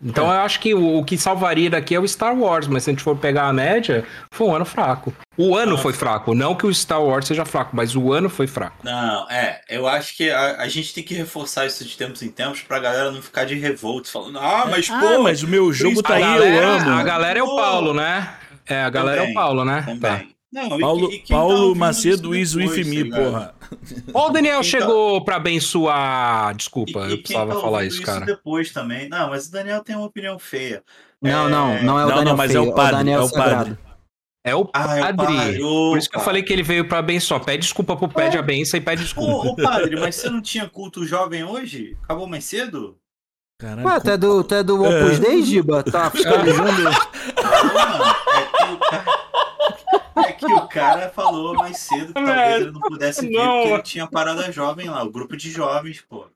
Então 0.03 0.25
eu 0.25 0.41
acho 0.41 0.61
que 0.61 0.73
o, 0.75 0.99
o 0.99 1.05
que 1.05 1.19
salvaria 1.19 1.69
daqui 1.69 1.95
é 1.95 2.01
o 2.01 2.09
Star 2.09 2.35
Wars, 2.35 2.67
mas 2.67 2.85
se 2.85 2.91
a 2.91 2.93
gente 2.95 3.03
for 3.03 3.15
pegar 3.17 3.49
a 3.49 3.53
média, 3.53 4.07
foi 4.33 4.47
um 4.47 4.55
ano 4.55 4.65
fraco. 4.65 5.13
O 5.37 5.55
ano 5.55 5.77
foi 5.77 5.93
fraco, 5.93 6.35
não 6.35 6.55
que 6.55 6.67
o 6.67 6.73
Star 6.73 7.03
Wars 7.03 7.27
seja 7.27 7.45
fraco, 7.45 7.77
mas 7.77 7.95
o 7.95 8.11
ano 8.11 8.31
foi 8.31 8.47
fraco. 8.47 8.79
Não, 8.83 9.31
é, 9.31 9.61
eu 9.69 9.87
acho 9.87 10.17
que 10.17 10.31
a, 10.31 10.63
a 10.63 10.69
gente 10.69 10.95
tem 10.95 11.05
que 11.05 11.13
reforçar 11.13 11.67
isso 11.67 11.85
de 11.85 11.95
tempos 11.99 12.23
em 12.23 12.31
tempos 12.31 12.63
pra 12.63 12.79
galera 12.79 13.11
não 13.11 13.21
ficar 13.21 13.45
de 13.45 13.55
revolta, 13.57 14.09
falando, 14.11 14.39
ah, 14.39 14.67
mas 14.71 14.89
pô, 14.89 14.95
ah, 14.95 15.19
mas 15.23 15.43
o 15.43 15.49
meu 15.49 15.71
jogo 15.71 16.03
tá 16.03 16.15
aí, 16.15 16.23
galera, 16.23 16.57
eu 16.67 16.71
amo. 16.71 16.91
a 16.93 17.03
galera 17.03 17.39
é 17.39 17.43
o 17.43 17.47
Pô. 17.47 17.57
Paulo, 17.57 17.93
né? 17.93 18.35
É, 18.67 18.83
a 18.83 18.89
galera 18.91 19.19
é 19.19 19.21
o 19.21 19.25
Também, 19.25 19.35
Paulo, 19.35 19.65
né? 19.67 19.83
também. 19.83 20.01
Tá. 20.01 20.25
Não, 20.53 20.77
e 20.77 20.81
Paulo, 20.81 21.13
e 21.13 21.19
tá 21.21 21.25
Paulo 21.29 21.55
ouvindo 21.61 21.79
Macedo 21.79 22.35
isso 22.35 22.59
me, 22.59 22.69
tá 22.69 22.75
ligado? 22.75 23.23
porra. 23.31 23.55
Ó, 24.13 24.27
o 24.29 24.31
Daniel 24.31 24.61
Quem 24.63 24.73
tá- 24.73 24.79
chegou 24.79 25.25
pra 25.25 25.37
abençoar. 25.37 26.55
Desculpa, 26.57 27.01
E- 27.07 27.09
e 27.09 27.11
eu 27.13 27.19
precisava 27.19 27.55
tá 27.55 27.61
falar 27.61 27.85
isso, 27.85 28.03
cara. 28.03 28.27
depois 28.27 28.73
também. 28.73 29.09
Não, 29.09 29.29
mas 29.31 29.47
o 29.47 29.53
Daniel 29.53 29.83
tem 29.85 29.95
uma 29.95 30.07
opinião 30.07 30.39
feia. 30.39 30.83
Não, 31.23 31.47
É, 31.47 31.51
não, 31.51 31.83
não 31.83 31.99
é 32.01 32.05
o 32.05 32.09
Não, 32.09 32.09
Daniel 32.09 32.25
não, 32.25 32.37
mas 32.37 32.51
é 32.51 32.55
feio, 32.59 32.71
o 32.71 32.75
padre, 32.75 32.97
Daniel 32.97 33.21
é 33.21 33.25
o 33.25 33.29
Sagrado. 33.29 33.57
padre. 33.57 33.79
É 34.43 34.57
o 34.57 34.71
Ah, 34.73 34.97
é 34.97 35.01
o 35.13 35.17
padre. 35.17 35.37
padre. 35.37 35.59
Por 35.61 35.99
isso 35.99 36.11
que 36.11 36.17
eu 36.17 36.21
falei 36.21 36.43
que 36.43 36.53
ele 36.53 36.63
veio 36.63 36.89
pra 36.89 36.99
abençoar. 36.99 37.45
Pede 37.45 37.63
desculpa 37.63 37.95
pro 37.97 38.09
pede 38.09 38.37
a 38.39 38.43
benção 38.43 38.79
e 38.79 38.81
pede 38.83 39.03
desculpa. 39.03 39.31
Ô, 39.49 39.53
ô, 39.53 39.55
padre, 39.57 40.01
mas 40.01 40.15
você 40.17 40.31
não 40.31 40.41
tinha 40.43 40.67
culto 40.69 41.07
jovem 41.07 41.45
hoje? 41.45 41.97
Acabou 42.03 42.27
mais 42.27 42.45
cedo? 42.45 42.97
Caralho, 43.61 43.87
Ué, 43.87 44.01
tu 44.01 44.11
é 44.11 44.17
do, 44.17 44.43
tu 44.43 44.55
é 44.55 44.63
do 44.63 44.83
Opus 44.83 45.13
É. 45.13 45.19
Dei, 45.21 45.43
Giba? 45.43 45.83
Tá 45.85 46.09
fiscalizando? 46.11 46.83
Não, 46.83 47.75
mano, 47.75 48.05
é 48.33 48.43
que 48.67 48.73
o 48.73 48.79
cara... 48.79 49.05
É 50.17 50.33
que 50.33 50.47
o 50.47 50.67
cara 50.69 51.11
falou 51.11 51.55
mais 51.55 51.79
cedo 51.79 52.09
que 52.09 52.13
talvez 52.15 52.61
ele 52.63 52.71
não 52.71 52.81
pudesse 52.81 53.27
vir 53.27 53.37
Não. 53.37 53.45
porque 53.63 53.69
ele 53.75 53.83
tinha 53.83 54.07
parada 54.07 54.51
jovem 54.53 54.89
lá, 54.89 55.03
o 55.03 55.11
grupo 55.11 55.37
de 55.37 55.51
jovens, 55.51 56.01
pô. 56.09 56.27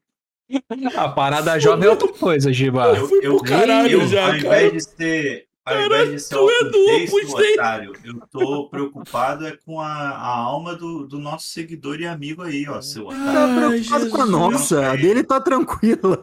A 0.97 1.09
parada 1.09 1.59
jovem 1.59 1.87
é 1.87 1.91
outra 1.91 2.09
coisa, 2.09 2.53
Giba. 2.53 2.87
Eu, 2.97 3.09
eu, 3.23 3.41
caralho 3.41 4.03
eu, 4.03 4.07
já, 4.09 4.21
ao 4.23 4.27
cara. 4.27 4.39
invés 4.39 4.73
de 4.73 4.81
ser. 4.83 5.47
Ao 5.67 5.81
invés 5.87 6.11
de 6.11 6.19
ser 6.21 6.35
tu 6.37 6.51
é 6.51 6.65
do 6.65 7.33
otário, 7.55 7.93
eu 8.05 8.21
tô 8.31 8.69
preocupado 8.69 9.47
é 9.47 9.57
com 9.65 9.81
a, 9.81 9.87
a 10.11 10.29
alma 10.37 10.75
do, 10.75 11.07
do 11.07 11.19
nosso 11.19 11.47
seguidor 11.47 11.99
e 11.99 12.07
amigo 12.07 12.43
aí, 12.43 12.69
ó, 12.69 12.83
seu 12.83 13.07
Tá 13.07 13.15
otário. 13.15 13.57
preocupado 13.71 14.11
com 14.11 14.21
a 14.21 14.27
nossa, 14.27 14.91
a 14.93 14.97
dele 14.97 15.25
tá 15.25 15.41
tranquila. 15.41 16.23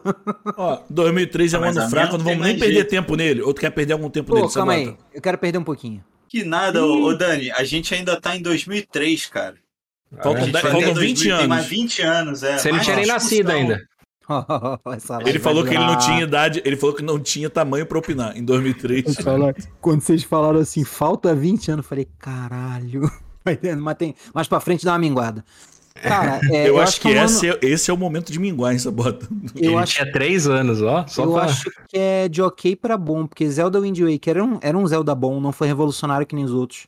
Ó, 0.56 0.78
2003 0.88 1.54
é 1.54 1.58
um 1.58 1.64
ano 1.64 1.90
fraco, 1.90 2.16
não 2.16 2.24
vamos 2.24 2.46
nem 2.46 2.56
perder 2.56 2.74
jeito. 2.74 2.90
tempo 2.90 3.16
nele. 3.16 3.42
Ou 3.42 3.52
tu 3.52 3.60
quer 3.60 3.70
perder 3.70 3.94
algum 3.94 4.08
tempo 4.08 4.28
Pô, 4.28 4.36
nele? 4.36 4.52
calma 4.54 4.74
aí, 4.74 4.96
eu 5.12 5.20
quero 5.20 5.36
perder 5.38 5.58
um 5.58 5.64
pouquinho. 5.64 6.04
Que 6.32 6.44
nada, 6.44 6.82
ô, 6.82 7.02
ô 7.08 7.14
Dani, 7.14 7.50
a 7.50 7.62
gente 7.62 7.94
ainda 7.94 8.18
tá 8.18 8.34
em 8.34 8.40
2003, 8.40 9.26
cara. 9.26 9.56
A 10.16 10.22
Faltam, 10.22 10.44
gente 10.44 10.52
dez- 10.52 10.62
vai 10.62 10.72
faltam 10.72 10.94
ter 10.94 11.00
20 11.00 11.22
Tem 11.24 11.30
mais 11.46 11.60
anos. 11.60 11.66
20 11.66 12.02
anos, 12.02 12.42
é. 12.42 12.58
Você 12.58 12.68
não 12.68 12.76
Mais 12.76 12.86
tinha 12.86 12.96
nem 12.96 13.06
nascido 13.06 13.50
ainda. 13.50 13.82
Ele 15.26 15.38
falou 15.38 15.62
que 15.62 15.70
ele 15.70 15.78
não 15.80 15.86
durar- 15.88 15.98
tinha 16.06 16.22
idade, 16.22 16.62
ele 16.64 16.76
falou 16.76 16.94
que 16.94 17.02
não 17.02 17.18
tinha 17.20 17.50
tamanho 17.50 17.84
pra 17.84 17.98
opinar 17.98 18.34
em 18.34 18.42
2003. 18.42 19.14
Fala- 19.16 19.54
Quando 19.78 20.00
vocês 20.00 20.22
falaram 20.22 20.60
assim, 20.60 20.84
falta 20.84 21.34
20 21.34 21.70
anos, 21.70 21.84
eu 21.84 21.88
falei, 21.88 22.08
caralho. 22.18 23.02
Mas, 23.82 23.96
tem, 23.98 24.14
mais 24.32 24.48
pra 24.48 24.58
frente 24.60 24.84
dá 24.86 24.92
uma 24.92 24.98
minguada. 25.00 25.44
Cara, 26.02 26.40
é, 26.50 26.68
eu, 26.68 26.80
acho 26.80 27.00
que, 27.00 27.08
é 27.08 27.12
um 27.12 27.18
ano- 27.18 27.24
esse, 27.24 27.48
é, 27.48 27.58
esse 27.62 27.90
é 27.90 27.94
o 27.94 27.96
momento 27.96 28.32
de 28.32 28.38
minguar, 28.38 28.72
hein, 28.72 28.78
Sabota. 28.78 29.28
eu 29.54 29.70
ele 29.72 29.76
acho, 29.76 29.94
tinha 29.94 30.12
três 30.12 30.48
anos, 30.48 30.82
ó. 30.82 31.06
Só 31.06 31.24
eu 31.24 31.32
pra... 31.32 31.44
acho 31.44 31.70
que 31.88 31.96
é 31.96 32.28
de 32.28 32.42
ok 32.42 32.74
pra 32.74 32.96
bom, 32.96 33.26
porque 33.26 33.48
Zelda 33.48 33.80
Wind 33.80 33.98
Waker 34.00 34.36
era 34.36 34.44
um, 34.44 34.58
era 34.60 34.76
um 34.76 34.86
Zelda 34.86 35.14
bom, 35.14 35.40
não 35.40 35.52
foi 35.52 35.68
revolucionário 35.68 36.26
que 36.26 36.34
nem 36.34 36.44
os 36.44 36.52
outros, 36.52 36.86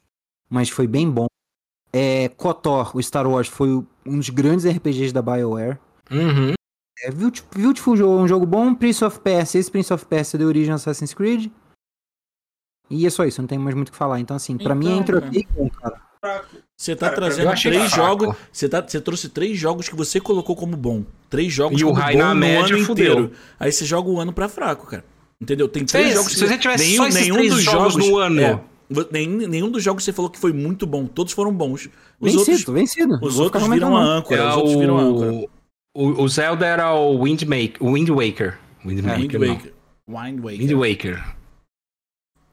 mas 0.51 0.69
foi 0.69 0.87
bem 0.87 1.09
bom. 1.09 1.27
É, 1.93 2.29
KOTOR, 2.31 2.97
o 2.97 3.03
Star 3.03 3.27
Wars, 3.27 3.47
foi 3.47 3.69
um 4.05 4.19
dos 4.19 4.29
grandes 4.31 4.67
RPGs 4.67 5.13
da 5.13 5.23
BioWare. 5.23 5.79
Uhum. 6.11 6.53
É, 7.03 7.11
Beautiful, 7.11 7.49
Beautiful 7.55 7.97
jogo, 7.97 8.19
um 8.21 8.27
jogo 8.27 8.45
bom. 8.47 8.75
Prince 8.75 9.05
of 9.05 9.21
Persia, 9.21 9.61
esse 9.61 9.71
Prince 9.71 9.93
of 9.93 10.05
Persia 10.07 10.37
deu 10.39 10.49
origem 10.49 10.73
a 10.73 10.75
Assassin's 10.75 11.15
Creed. 11.15 11.53
E 12.91 13.07
é 13.07 13.11
só 13.11 13.25
isso, 13.25 13.41
não 13.41 13.47
tem 13.47 13.59
mais 13.59 13.75
muito 13.75 13.89
o 13.89 13.93
que 13.93 13.97
falar. 13.97 14.19
Então, 14.21 14.37
assim, 14.37 14.57
pra 14.59 14.75
mim 14.75 14.89
é 14.89 14.97
Então, 14.97 15.01
entre 15.01 15.15
cara. 15.21 15.27
ok 15.29 15.41
e 15.41 15.53
bom, 15.55 15.71
cara. 15.71 16.03
Fraco. 16.25 16.57
Você 16.75 16.97
tá 16.97 17.07
Cara, 17.11 17.15
trazendo 17.17 17.55
três 17.61 17.91
fraco. 17.93 17.97
jogos. 17.97 18.37
Você, 18.51 18.69
tá, 18.69 18.81
você 18.81 19.01
trouxe 19.01 19.29
três 19.29 19.59
jogos 19.59 19.89
que 19.89 19.95
você 19.95 20.19
colocou 20.19 20.57
como 20.57 20.75
bom. 20.77 21.05
Três 21.29 21.53
jogos 21.53 21.79
E 21.79 21.85
o 21.85 21.89
como 21.89 22.01
Rai 22.01 22.15
bom 22.15 22.19
na 22.21 22.33
no 22.35 22.41
média 22.41 22.75
ano 22.77 22.85
fudeu. 22.87 23.13
inteiro. 23.13 23.33
Aí 23.61 23.71
você 23.71 23.85
joga 23.85 24.09
o 24.09 24.19
ano 24.19 24.33
pra 24.33 24.49
fraco, 24.49 24.87
cara. 24.87 25.05
Entendeu? 25.41 25.69
Tem 25.69 25.85
três 25.85 26.09
Se- 26.09 26.15
jogos 26.15 26.33
se 26.33 26.39
você 26.47 26.57
tivesse 26.57 26.97
só 26.97 27.07
esses 27.07 27.21
nenhum 27.21 27.35
três 27.37 27.53
dos 27.53 27.63
jogos 27.63 27.97
no 27.97 28.17
ano. 28.17 28.41
é, 28.41 28.61
nenhum, 29.11 29.37
nenhum 29.49 29.71
dos 29.71 29.83
jogos 29.83 30.03
você 30.03 30.13
falou 30.15 30.31
que 30.31 30.39
foi 30.39 30.53
muito 30.55 30.87
bom. 30.87 31.07
Todos 31.07 31.33
foram 31.35 31.53
bons. 31.53 31.91
Os 32.19 32.33
Vencido, 32.33 32.39
outros, 32.41 32.65
vencido. 32.75 33.19
os 33.21 33.39
outros 33.39 33.67
viram 33.69 33.95
a 33.95 34.03
âncora. 34.03 34.41
É 34.43 34.49
os 34.49 34.57
outros 34.57 34.77
viram 34.77 34.99
a 34.99 35.03
âncora. 35.03 35.33
o... 35.33 35.51
O, 35.97 36.23
o 36.25 36.29
Zelda 36.29 36.67
era 36.67 36.93
o 36.93 37.23
Windmaker. 37.23 37.77
O 37.81 37.93
Wind 37.93 38.09
Waker. 38.09 38.59
Windmaker, 38.85 39.21
Wind 39.21 39.33
não. 39.35 39.55
Waker. 39.55 39.73
Wind 40.09 40.41
Waker. 40.41 40.59
Wind 40.59 40.73
Waker. 40.73 41.35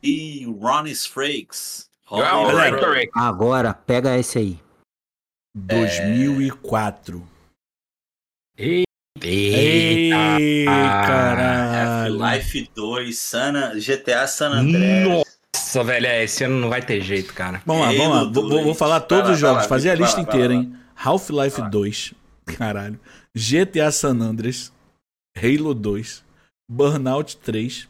E 0.03 0.45
o 0.45 0.51
Ronnie 0.53 0.93
Frakes. 0.95 1.85
Galera. 2.19 3.09
Agora, 3.15 3.73
pega 3.73 4.17
esse 4.17 4.37
aí. 4.37 4.59
2004. 5.55 7.27
Eita. 8.57 8.85
Ei, 9.23 10.09
caralho. 10.65 12.23
Half-Life 12.23 12.69
2, 12.75 13.17
Sana, 13.17 13.73
GTA 13.79 14.27
San 14.27 14.51
Andreas. 14.51 15.23
Nossa, 15.53 15.83
velho, 15.83 16.07
é, 16.07 16.23
esse 16.23 16.43
ano 16.43 16.59
não 16.59 16.69
vai 16.69 16.81
ter 16.81 17.01
jeito, 17.01 17.33
cara. 17.33 17.61
Vamos 17.65 17.81
lá, 17.85 17.91
vamos 17.91 18.15
lá. 18.15 18.23
Vou, 18.31 18.49
vou- 18.49 18.63
vou 18.63 18.73
falar 18.75 18.99
2. 18.99 19.07
todos 19.07 19.23
Vai 19.25 19.33
os 19.35 19.41
lá, 19.41 19.47
jogos, 19.49 19.63
lá, 19.63 19.69
fazer 19.69 19.89
a 19.89 19.93
lá, 19.93 19.99
lista 19.99 20.17
lá, 20.17 20.23
inteira, 20.23 20.53
hein? 20.53 20.75
Half-Life 20.95 21.55
Vai 21.57 21.63
lá. 21.65 21.69
2. 21.69 22.13
Caralho. 22.57 22.99
GTA 23.35 23.91
San 23.91 24.19
Andreas. 24.21 24.71
Halo 25.37 25.73
2. 25.73 26.23
Burnout 26.69 27.37
3. 27.37 27.87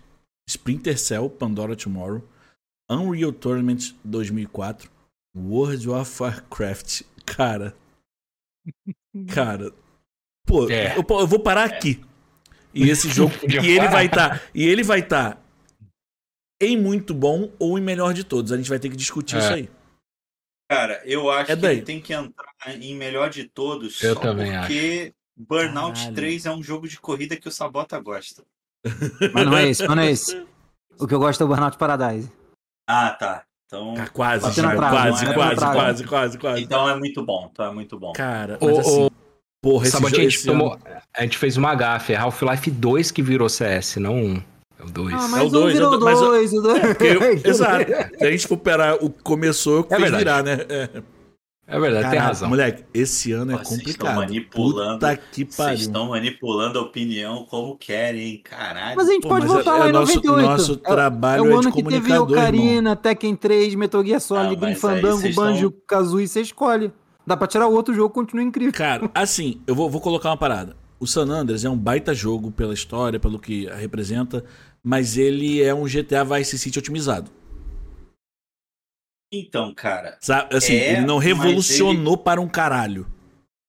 Splinter 0.48 0.98
Cell, 0.98 1.30
Pandora 1.30 1.76
Tomorrow. 1.76 2.22
Unreal 2.91 3.31
Tournament 3.31 3.93
2004. 4.03 4.89
World 5.35 5.89
of 5.89 6.22
Warcraft. 6.23 7.03
Cara. 7.26 7.76
Cara. 9.34 9.72
Pô, 10.45 10.69
É. 10.69 10.97
eu, 10.97 11.05
eu 11.09 11.27
vou 11.27 11.39
parar 11.39 11.63
aqui. 11.65 12.03
E 12.73 12.89
esse 12.89 13.07
jogo. 13.11 13.34
E 13.43 13.68
ele 13.72 13.88
vai 13.88 14.05
estar. 14.07 14.41
e 14.53 14.63
ele 14.68 14.84
vai 14.84 14.99
estar 14.99 15.41
em 16.61 16.77
muito 16.77 17.13
bom 17.13 17.51
ou 17.59 17.77
em 17.77 17.81
melhor 17.81 18.13
de 18.13 18.23
todos. 18.23 18.51
A 18.51 18.57
gente 18.57 18.69
vai 18.69 18.80
ter 18.80 18.89
que 18.89 18.95
discutir 18.95 19.35
É. 19.35 19.39
isso 19.39 19.53
aí. 19.53 19.69
Cara, 20.69 21.01
eu 21.05 21.30
acho 21.30 21.51
É 21.51 21.55
que 21.55 21.61
daí. 21.61 21.77
ele 21.77 21.85
tem 21.85 22.01
que 22.01 22.13
entrar 22.13 22.53
em 22.68 22.95
melhor 22.95 23.30
de 23.30 23.45
todos. 23.45 24.01
Eu 24.01 24.13
só 24.15 24.22
também 24.22 24.51
porque 24.59 25.13
Burnout 25.35 25.97
Caralho. 25.99 26.15
3 26.15 26.45
é 26.45 26.51
um 26.51 26.63
jogo 26.63 26.88
de 26.88 26.99
corrida 26.99 27.35
que 27.35 27.47
o 27.47 27.51
Sabota 27.51 27.99
gosta. 27.99 28.43
Mas 29.34 29.45
não 29.45 29.57
é 29.57 29.69
esse, 29.69 29.85
mas 29.85 29.95
não 29.95 30.03
é 30.03 30.11
esse. 30.11 30.47
O 30.99 31.05
que 31.07 31.13
eu 31.13 31.19
gosto 31.19 31.41
é 31.41 31.45
o 31.45 31.47
Burnout 31.47 31.77
Paradise. 31.77 32.31
Ah, 32.93 33.09
tá. 33.11 33.43
Então, 33.68 33.93
Tá 33.93 34.07
quase, 34.07 34.51
Thiago, 34.53 34.76
trave, 34.77 34.95
quase, 34.95 35.26
na 35.26 35.34
quase, 35.34 35.55
trave. 35.55 35.76
quase, 35.76 36.03
quase, 36.03 36.38
quase. 36.38 36.63
então 36.63 36.89
é 36.89 36.95
muito 36.97 37.26
bom. 37.26 37.49
Então 37.51 37.65
é 37.65 37.72
muito 37.73 37.97
bom. 37.97 38.11
Cara, 38.11 38.57
O- 38.59 38.65
mas 38.65 38.80
assim, 38.80 39.05
o- 39.05 39.11
porra, 39.63 39.84
esse 39.84 39.91
Sabe, 39.93 40.05
a 40.07 40.09
jogo 40.09 40.22
gente 40.23 40.35
esse 40.35 40.45
tomou. 40.45 40.73
ano- 40.73 40.81
A 41.15 41.22
gente 41.22 41.38
fez 41.38 41.55
uma 41.55 41.73
gafe. 41.73 42.11
É 42.11 42.18
Half-Life 42.18 42.69
2 42.69 43.11
que 43.11 43.22
virou 43.22 43.47
CS, 43.47 43.97
não 43.97 44.15
um. 44.15 44.43
É 44.77 44.84
o 44.84 44.89
2. 44.89 45.13
Ah, 45.13 45.26
É 45.26 45.27
mas 45.30 45.43
o 45.43 45.49
dois, 45.49 45.65
um 45.65 45.77
virou 45.77 45.93
é 45.93 45.95
o 45.95 45.99
dois, 45.99 46.19
mas- 46.19 46.27
dois, 46.30 46.53
o 46.53 46.61
dois. 46.61 46.80
Porque- 46.81 47.47
exato. 47.47 47.85
Se 48.18 48.26
a 48.26 48.31
gente 48.31 48.47
for 48.47 48.57
pegar 48.57 48.95
o 48.95 49.09
que 49.09 49.22
começou, 49.23 49.80
o 49.80 49.84
que 49.85 49.93
É 49.93 49.97
fez 49.99 50.11
verdade. 50.11 50.43
virar, 50.49 50.57
né? 50.57 50.65
É. 50.68 50.89
É 51.72 51.80
verdade, 51.80 52.03
tem 52.03 52.11
Caraca, 52.11 52.27
razão. 52.27 52.49
Moleque, 52.49 52.84
esse 52.93 53.31
ano 53.31 53.52
é 53.53 53.56
Vocês 53.56 53.68
estão 53.69 53.77
complicado. 54.07 54.15
manipulando. 54.15 54.93
Puta 54.99 55.18
que 55.18 55.43
Vocês 55.43 55.56
pariu. 55.56 55.76
estão 55.76 56.10
manipulando 56.10 56.80
a 56.80 56.81
opinião 56.81 57.45
como 57.49 57.77
querem, 57.77 58.22
hein? 58.22 58.41
Caralho. 58.43 58.95
Mas 58.98 59.07
a 59.07 59.11
gente 59.11 59.23
Pô, 59.23 59.30
pode 59.30 59.45
mas 59.45 59.53
voltar 59.56 59.76
é- 59.76 59.80
lá 59.80 59.85
é 59.85 59.89
em 59.89 59.91
nosso- 59.93 60.15
98. 60.15 60.49
nosso 60.49 60.73
É- 60.73 60.89
trabalho 60.89 61.43
é, 61.43 61.48
é 61.48 61.48
o 61.48 61.60
de 61.61 61.65
ano 61.68 61.76
que 61.76 61.84
teve 61.84 62.07
comunicador, 62.10 62.31
Ocarina, 62.38 62.95
Tekken 62.95 63.35
3, 63.35 63.76
Metal 63.76 64.06
Gear 64.06 64.19
Solid, 64.22 64.56
Ah, 64.56 64.60
Grim 64.65 64.76
Fandango, 64.76 65.18
vocês 65.22 65.35
Banjo, 65.35 65.72
Kazooie, 65.88 66.27
você 66.27 66.41
escolhe. 66.41 66.91
Dá 67.26 67.38
pra 67.38 67.48
tirar 67.48 67.68
outro 67.68 67.93
jogo, 67.93 68.14
continua 68.14 68.43
incrível. 68.43 68.73
Cara, 68.73 69.10
assim, 69.15 69.61
eu 69.65 69.73
vou, 69.76 69.89
vou 69.89 70.02
colocar 70.02 70.30
uma 70.30 70.38
parada. 70.38 70.76
O 70.99 71.07
San 71.07 71.23
Andreas 71.30 71.64
é 71.65 71.69
um 71.69 71.77
baita 71.77 72.14
jogo 72.14 72.52
pela 72.52 72.73
história, 72.73 73.19
pelo 73.19 73.39
que 73.39 73.65
representa, 73.68 74.43
mas 74.84 75.18
ele 75.18 75.61
é 75.61 75.73
um 75.73 75.85
GTA 75.88 76.23
Vice 76.23 76.57
City 76.60 76.77
otimizado. 76.77 77.31
Então, 79.32 79.74
cara. 79.74 80.18
Sabe? 80.20 80.56
Assim, 80.56 80.74
É, 80.76 80.94
ele 80.94 81.02
não 81.06 81.18
revolucionou 81.18 82.18
para 82.18 82.41
um 82.41 82.48
caralho. 82.49 83.08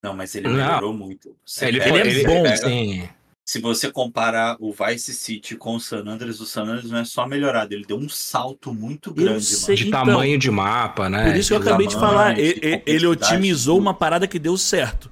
Não, 0.03 0.15
mas 0.15 0.35
ele 0.35 0.49
Não. 0.49 0.57
melhorou 0.57 0.93
muito. 0.93 1.37
Você 1.47 1.67
Ele, 1.67 1.79
pega- 1.79 1.99
ele 2.01 2.09
é 2.09 2.13
ele 2.13 2.25
bom, 2.27 2.43
pega- 2.43 2.57
Sim. 2.57 3.09
se 3.47 3.61
você 3.61 3.89
comparar 3.93 4.57
o 4.59 4.73
Vice 4.73 5.15
City 5.15 5.55
com 5.55 5.77
o 5.77 5.81
San 5.81 6.03
Andreas, 6.05 6.41
o 6.41 6.47
San 6.47 6.63
Andreas 6.63 6.91
não 6.91 6.99
é 6.99 7.05
só 7.05 7.25
melhorado, 7.29 7.73
ele 7.73 7.85
deu 7.87 7.97
um 7.97 8.09
salto 8.09 8.75
muito 8.75 9.15
grande, 9.15 9.45
sei. 9.45 9.61
mano. 9.61 9.77
De 9.77 9.89
Então, 9.89 10.05
tamanho 10.07 10.39
de 10.39 10.51
mapa, 10.51 11.09
né? 11.09 11.27
Por 11.31 11.37
isso 11.37 11.51
que 11.51 11.55
eu 11.55 11.59
acabei 11.61 11.87
de 11.87 11.95
falar. 11.95 12.35
de 12.35 12.41
Ele, 12.41 12.55
complexidade, 12.55 13.07
otimizou 13.07 13.77
tudo. 13.77 13.83
uma 13.85 13.95
parada 13.95 14.27
que 14.27 14.41
deu 14.41 14.57
certo. 14.59 15.09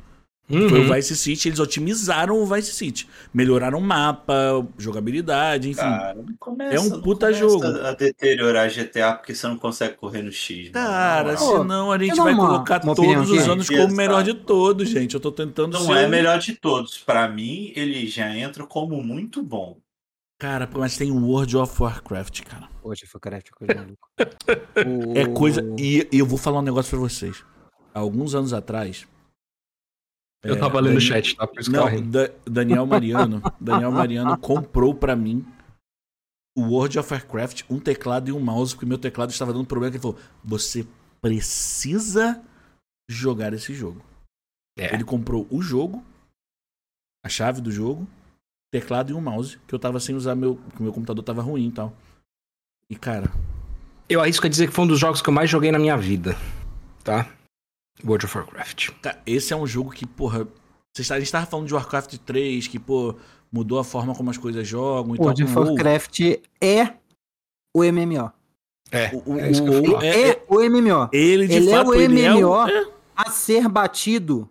Uhum. 0.51 0.69
Foi 0.69 0.81
o 0.81 0.93
Vice 0.95 1.17
City, 1.17 1.49
eles 1.49 1.61
otimizaram 1.61 2.43
o 2.43 2.45
Vice 2.47 2.73
City. 2.73 3.09
Melhoraram 3.33 3.79
o 3.79 3.81
mapa, 3.81 4.35
jogabilidade, 4.77 5.71
enfim. 5.71 5.81
Cara, 5.81 6.17
começa, 6.39 6.75
É 6.75 6.81
um 6.81 7.01
puta 7.01 7.27
começa 7.27 7.39
jogo. 7.39 7.65
A 7.65 7.93
deteriorar 7.93 8.69
GTA 8.69 9.13
porque 9.15 9.35
você 9.35 9.47
não 9.47 9.57
consegue 9.57 9.95
correr 9.97 10.23
no 10.23 10.33
X. 10.33 10.71
mano. 10.73 10.87
Cara, 10.87 11.37
senão 11.37 11.93
a 11.93 11.99
gente 11.99 12.17
vai 12.17 12.35
uma- 12.35 12.47
colocar 12.47 12.83
uma 12.85 12.95
todos 12.95 13.31
os 13.31 13.49
anos 13.49 13.69
como 13.69 13.85
o 13.85 13.93
melhor 13.95 14.25
de 14.25 14.35
todos, 14.35 14.89
gente. 14.89 15.15
Eu 15.15 15.21
tô 15.21 15.31
tentando 15.31 15.75
não 15.79 15.87
ser... 15.87 15.93
é 15.99 16.09
melhor 16.09 16.39
de 16.39 16.55
todos. 16.55 16.99
Pra 16.99 17.29
mim, 17.29 17.73
ele 17.77 18.07
já 18.09 18.35
entra 18.37 18.67
como 18.67 19.01
muito 19.03 19.43
bom. 19.43 19.79
Cara, 20.39 20.69
mas 20.73 20.97
tem 20.97 21.11
o 21.13 21.27
World 21.27 21.57
of 21.59 21.83
Warcraft, 21.83 22.41
cara. 22.45 22.67
Poxa, 22.83 23.07
foi 23.07 23.21
craft, 23.21 23.51
coisa 23.51 23.75
maluca. 23.75 23.99
É 25.15 25.27
coisa... 25.27 25.63
E, 25.79 26.09
e 26.11 26.19
eu 26.19 26.25
vou 26.25 26.39
falar 26.39 26.61
um 26.61 26.63
negócio 26.63 26.91
pra 26.91 26.99
vocês. 26.99 27.45
Alguns 27.95 28.35
anos 28.35 28.53
atrás... 28.53 29.07
Eu 30.43 30.55
é, 30.55 30.59
tava 30.59 30.81
lendo 30.81 30.97
o 30.97 31.01
chat, 31.01 31.37
tá? 31.37 31.47
Por 31.47 31.61
isso 31.61 31.71
que 31.71 31.77
Não, 31.77 31.87
rindo. 31.87 32.11
Da- 32.11 32.31
Daniel 32.47 32.87
Mariano. 32.87 33.43
Daniel 33.61 33.93
Mariano 33.93 34.39
comprou 34.39 34.95
pra 34.95 35.15
mim 35.15 35.45
o 36.57 36.63
World 36.63 36.99
of 36.99 37.13
Warcraft, 37.13 37.63
um 37.69 37.79
teclado 37.79 38.29
e 38.29 38.33
um 38.33 38.41
mouse, 38.41 38.75
porque 38.75 38.87
meu 38.87 38.99
teclado 38.99 39.31
estava 39.31 39.53
dando 39.53 39.67
problema. 39.67 39.91
que 39.91 39.97
Ele 39.99 40.03
falou: 40.03 40.19
Você 40.43 40.87
precisa 41.21 42.43
jogar 43.09 43.53
esse 43.53 43.75
jogo. 43.75 44.03
É. 44.79 44.95
Ele 44.95 45.05
comprou 45.05 45.47
o 45.51 45.61
jogo, 45.61 46.03
a 47.25 47.29
chave 47.29 47.61
do 47.61 47.71
jogo, 47.71 48.09
teclado 48.73 49.11
e 49.11 49.15
um 49.15 49.21
mouse, 49.21 49.59
que 49.69 49.75
eu 49.75 49.79
tava 49.79 50.01
sem 50.01 50.15
usar 50.15 50.35
meu. 50.35 50.57
que 50.75 50.83
meu 50.83 50.93
computador 50.93 51.23
tava 51.23 51.43
ruim 51.43 51.69
e 51.69 51.73
tal. 51.73 51.93
E 52.89 52.97
cara, 52.97 53.31
Eu 54.09 54.21
arrisco 54.21 54.47
a 54.47 54.51
dizer 54.51 54.67
que 54.69 54.73
foi 54.73 54.85
um 54.85 54.89
dos 54.89 54.99
jogos 54.99 55.21
que 55.21 55.29
eu 55.29 55.35
mais 55.35 55.49
joguei 55.51 55.71
na 55.71 55.79
minha 55.79 55.97
vida. 55.97 56.35
Tá? 57.05 57.31
World 58.05 58.25
of 58.27 58.37
Warcraft. 58.39 58.91
Cara, 59.03 59.21
esse 59.27 59.53
é 59.53 59.57
um 59.57 59.67
jogo 59.67 59.91
que, 59.91 60.07
porra. 60.07 60.47
Vocês 60.95 61.11
A 61.11 61.19
gente 61.19 61.31
tava 61.31 61.47
falando 61.47 61.67
de 61.69 61.75
Warcraft 61.75 62.17
3, 62.19 62.67
que, 62.67 62.79
pô, 62.79 63.15
mudou 63.53 63.79
a 63.79 63.85
forma 63.85 64.15
como 64.15 64.29
as 64.31 64.37
coisas 64.39 64.67
jogam 64.67 65.15
e 65.15 65.19
World 65.19 65.45
tal. 65.45 65.47
of 65.47 65.55
com 65.55 65.61
o 65.61 65.63
WoW. 65.65 65.75
Warcraft 65.75 66.21
é 66.61 66.95
o 67.77 67.85
MMO. 67.85 68.33
É. 68.91 69.11
O, 69.15 69.35
o, 69.35 69.39
É 69.39 69.51
isso 69.51 69.63
que 69.63 69.69
eu 69.69 69.83
o 69.99 70.03
é- 70.03 70.07
É, 70.09 70.29
é- 70.31 70.45
o 70.49 70.61
MMO. 70.61 71.09
ele 71.13 71.47
de 71.47 71.55
Ele 71.55 71.71
é 71.71 71.73
fato 71.77 71.95
é 71.95 71.97
o- 71.97 72.01
MMO. 72.11 72.69
é. 72.69 72.87
A 73.15 73.31
ser 73.31 73.69
batido 73.69 74.49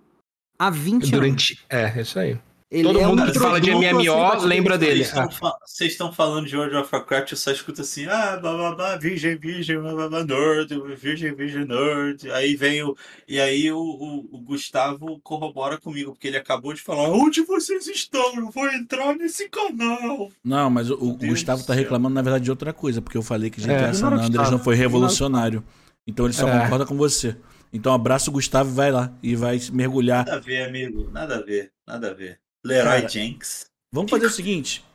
há 0.58 0.70
20 0.70 0.94
anos. 1.04 1.10
Durante. 1.12 1.66
É, 1.70 2.00
isso 2.02 2.18
aí. 2.20 2.40
Ele 2.72 2.84
todo 2.84 3.00
é 3.00 3.08
mundo 3.08 3.24
um 3.24 3.32
que 3.32 3.40
fala 3.40 3.60
de 3.60 3.72
MMO 3.72 4.16
batido. 4.16 4.46
lembra 4.46 4.78
dele. 4.78 5.04
Vocês 5.04 5.08
estão 5.10 5.32
fa- 5.32 5.58
Vocês 5.66 5.91
estão 5.91 6.14
falando 6.14 6.46
de 6.48 6.56
World 6.56 6.76
of 6.76 6.90
Warcraft, 6.94 7.32
eu 7.32 7.38
só 7.38 7.50
escuto 7.52 7.82
assim, 7.82 8.06
ah, 8.06 8.38
blá 8.38 8.54
blá 8.56 8.76
blá, 8.76 8.96
virgem, 8.96 9.36
virgem, 9.38 9.80
blá 9.80 9.91
blá 9.96 10.08
blá, 10.08 10.24
nerd, 10.24 10.80
virgem, 10.96 11.34
virgem, 11.34 11.66
nerd. 11.66 12.30
Aí 12.32 12.56
vem 12.56 12.84
o. 12.84 12.96
E 13.28 13.40
aí 13.40 13.72
o, 13.72 13.80
o, 13.80 14.30
o 14.38 14.40
Gustavo 14.41 15.20
corrobora 15.24 15.80
comigo, 15.80 16.12
porque 16.12 16.28
ele 16.28 16.38
acabou 16.38 16.72
de 16.72 16.82
falar, 16.82 17.10
onde 17.10 17.41
vocês 17.41 17.88
estão? 17.88 18.36
Eu 18.36 18.52
vou 18.52 18.68
entrar 18.68 19.16
nesse 19.16 19.50
canal. 19.50 20.30
Não, 20.44 20.70
mas 20.70 20.91
o, 20.91 20.94
o 20.96 21.14
Gustavo 21.18 21.62
tá 21.64 21.74
céu. 21.74 21.82
reclamando, 21.84 22.14
na 22.14 22.22
verdade, 22.22 22.44
de 22.44 22.52
outra 22.52 22.72
coisa, 22.72 23.02
porque 23.02 23.18
eu 23.18 23.24
falei 23.24 23.50
que 23.50 23.60
GTA 23.60 23.74
É. 23.74 23.94
San 23.94 24.08
Andreas 24.10 24.30
não 24.30 24.38
Gustavo. 24.41 24.64
foi 24.64 24.76
o 24.76 24.78
revolucionário. 24.78 25.64
Então 26.06 26.26
ele 26.26 26.34
só 26.36 26.48
É. 26.48 26.60
concorda 26.64 26.86
com 26.86 26.96
você. 26.96 27.36
Então 27.74 27.94
abraça 27.94 28.30
o 28.30 28.34
Gustavo 28.34 28.70
e 28.70 28.74
vai 28.76 28.91
lá. 28.91 29.12
E 29.24 29.36
vai 29.36 29.60
mergulhar. 29.74 30.26
Nada 30.26 30.38
a 30.38 30.40
ver, 30.40 30.64
amigo, 30.68 31.10
nada 31.12 31.38
a 31.38 31.41
ver, 31.41 31.72
nada 31.88 32.12
a 32.12 32.14
ver. 32.14 32.40
Leroy 32.65 32.98
Cara, 33.02 33.07
Jenks. 33.07 33.65
Vamos 33.94 34.11
fazer 34.11 34.26
o 34.26 34.30
seguinte. 34.30 34.86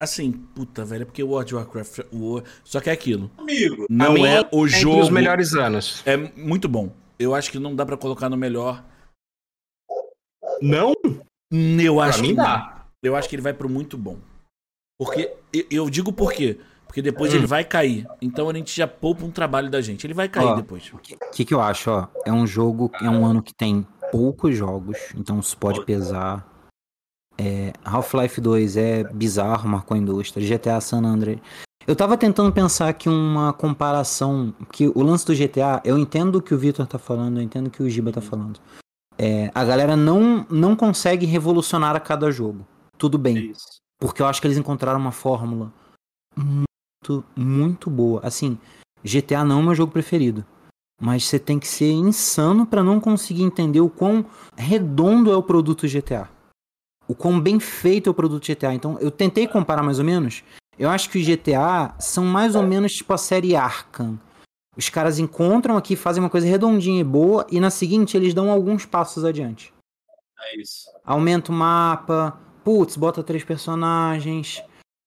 Assim, 0.00 0.30
puta, 0.32 0.84
velho, 0.84 1.02
é 1.02 1.04
porque 1.06 1.22
o 1.22 1.28
World 1.28 1.54
of 1.54 1.64
Warcraft. 1.64 2.00
O... 2.12 2.42
Só 2.64 2.80
que 2.80 2.90
é 2.90 2.92
aquilo. 2.92 3.30
Amigo, 3.38 3.86
Não 3.88 4.12
mim, 4.12 4.26
é 4.26 4.40
o 4.52 4.66
Entre 4.66 4.80
jogo. 4.80 5.00
os 5.00 5.10
melhores 5.10 5.54
anos. 5.54 6.02
É 6.06 6.16
muito 6.16 6.68
bom. 6.68 6.92
Eu 7.18 7.34
acho 7.34 7.50
que 7.50 7.58
não 7.58 7.74
dá 7.74 7.84
pra 7.86 7.96
colocar 7.96 8.28
no 8.28 8.36
melhor. 8.36 8.84
Não? 10.60 10.92
Eu 11.50 12.00
acho 12.00 12.20
mim 12.22 12.28
que 12.30 12.34
dá. 12.34 12.86
Eu 13.02 13.16
acho 13.16 13.28
que 13.28 13.34
ele 13.36 13.42
vai 13.42 13.54
pro 13.54 13.68
muito 13.68 13.96
bom. 13.96 14.18
Porque. 14.98 15.32
eu- 15.52 15.66
Eu 15.70 15.90
digo 15.90 16.12
por 16.12 16.32
quê? 16.32 16.58
Porque 16.86 17.00
depois 17.02 17.32
Hum. 17.32 17.36
ele 17.38 17.46
vai 17.46 17.64
cair. 17.64 18.06
Então 18.20 18.48
a 18.48 18.54
gente 18.54 18.74
já 18.76 18.86
poupa 18.86 19.24
um 19.24 19.30
trabalho 19.30 19.70
da 19.70 19.80
gente. 19.80 20.06
Ele 20.06 20.14
vai 20.14 20.28
cair 20.28 20.46
Ó, 20.46 20.54
depois. 20.56 20.90
O 20.92 20.98
que, 20.98 21.44
que 21.44 21.52
eu 21.54 21.60
acho, 21.60 21.90
ó? 21.90 22.08
É 22.24 22.32
um 22.32 22.46
jogo, 22.46 22.90
é 23.00 23.08
um 23.10 23.24
ano 23.24 23.42
que 23.42 23.54
tem 23.54 23.86
poucos 24.12 24.56
jogos, 24.56 24.96
então 25.16 25.40
isso 25.40 25.56
pode 25.58 25.84
pesar. 25.84 26.46
É, 27.38 27.72
Half-Life 27.84 28.40
2 28.40 28.76
é 28.76 29.04
bizarro, 29.04 29.68
marcou 29.68 29.94
a 29.94 29.98
indústria. 29.98 30.46
GTA 30.46 30.80
San 30.80 31.04
Andreas. 31.04 31.40
Eu 31.86 31.94
tava 31.94 32.16
tentando 32.16 32.52
pensar 32.52 32.88
aqui 32.88 33.08
uma 33.08 33.52
comparação, 33.52 34.52
que 34.72 34.88
o 34.88 35.02
lance 35.02 35.24
do 35.24 35.34
GTA, 35.34 35.80
eu 35.84 35.96
entendo 35.96 36.36
o 36.36 36.42
que 36.42 36.52
o 36.52 36.58
Victor 36.58 36.84
tá 36.86 36.98
falando, 36.98 37.38
eu 37.38 37.42
entendo 37.42 37.68
o 37.68 37.70
que 37.70 37.82
o 37.82 37.88
Giba 37.88 38.10
tá 38.10 38.20
falando. 38.20 38.58
É, 39.16 39.50
a 39.54 39.64
galera 39.64 39.96
não, 39.96 40.44
não 40.50 40.74
consegue 40.74 41.24
revolucionar 41.26 41.94
a 41.94 42.00
cada 42.00 42.30
jogo. 42.30 42.66
Tudo 42.98 43.16
é 43.18 43.20
bem. 43.20 43.50
isso. 43.50 43.80
Porque 44.00 44.20
eu 44.20 44.26
acho 44.26 44.40
que 44.40 44.46
eles 44.46 44.58
encontraram 44.58 44.98
uma 44.98 45.12
fórmula 45.12 45.72
muito, 46.36 47.24
muito 47.36 47.88
boa. 47.88 48.20
Assim, 48.24 48.58
GTA 49.04 49.44
não 49.44 49.60
é 49.60 49.62
meu 49.62 49.74
jogo 49.74 49.92
preferido. 49.92 50.44
Mas 51.00 51.24
você 51.24 51.38
tem 51.38 51.58
que 51.58 51.68
ser 51.68 51.92
insano 51.92 52.66
pra 52.66 52.82
não 52.82 52.98
conseguir 52.98 53.42
entender 53.42 53.80
o 53.80 53.88
quão 53.88 54.24
redondo 54.56 55.30
é 55.30 55.36
o 55.36 55.42
produto 55.42 55.86
GTA. 55.86 56.28
O 57.08 57.14
quão 57.14 57.40
bem 57.40 57.60
feito 57.60 58.08
é 58.08 58.10
o 58.10 58.14
produto 58.14 58.46
GTA. 58.46 58.74
Então, 58.74 58.98
eu 59.00 59.10
tentei 59.10 59.46
comparar 59.46 59.82
mais 59.82 59.98
ou 59.98 60.04
menos. 60.04 60.42
Eu 60.78 60.90
acho 60.90 61.08
que 61.08 61.18
os 61.18 61.24
GTA 61.26 61.94
são 61.98 62.24
mais 62.24 62.54
ou 62.54 62.62
menos 62.62 62.94
tipo 62.94 63.12
a 63.14 63.18
série 63.18 63.56
Arkham. 63.56 64.18
Os 64.76 64.90
caras 64.90 65.18
encontram 65.18 65.76
aqui, 65.76 65.96
fazem 65.96 66.22
uma 66.22 66.28
coisa 66.28 66.46
redondinha 66.46 67.00
e 67.00 67.04
boa, 67.04 67.46
e 67.50 67.58
na 67.58 67.70
seguinte 67.70 68.14
eles 68.16 68.34
dão 68.34 68.50
alguns 68.50 68.84
passos 68.84 69.24
adiante 69.24 69.72
É 70.52 70.60
isso. 70.60 70.84
aumenta 71.02 71.50
o 71.50 71.54
mapa, 71.54 72.38
putz, 72.62 72.94
bota 72.94 73.22
três 73.22 73.42
personagens, 73.42 74.62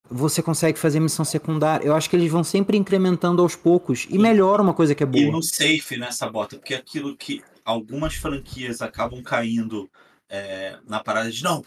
você 0.09 0.41
consegue 0.41 0.79
fazer 0.79 0.99
missão 0.99 1.23
secundária. 1.23 1.85
Eu 1.85 1.95
acho 1.95 2.09
que 2.09 2.15
eles 2.15 2.31
vão 2.31 2.43
sempre 2.43 2.77
incrementando 2.77 3.43
aos 3.43 3.55
poucos 3.55 4.07
e 4.09 4.17
melhora 4.17 4.63
uma 4.63 4.73
coisa 4.73 4.95
que 4.95 5.03
é 5.03 5.05
E 5.05 5.09
boa. 5.09 5.31
no 5.31 5.43
safe 5.43 5.97
nessa 5.97 6.27
bota, 6.27 6.57
porque 6.57 6.73
aquilo 6.73 7.15
que 7.15 7.43
algumas 7.63 8.15
franquias 8.15 8.81
acabam 8.81 9.21
caindo 9.21 9.87
é, 10.27 10.79
na 10.87 10.99
parada 11.03 11.29
de 11.29 11.43
não, 11.43 11.63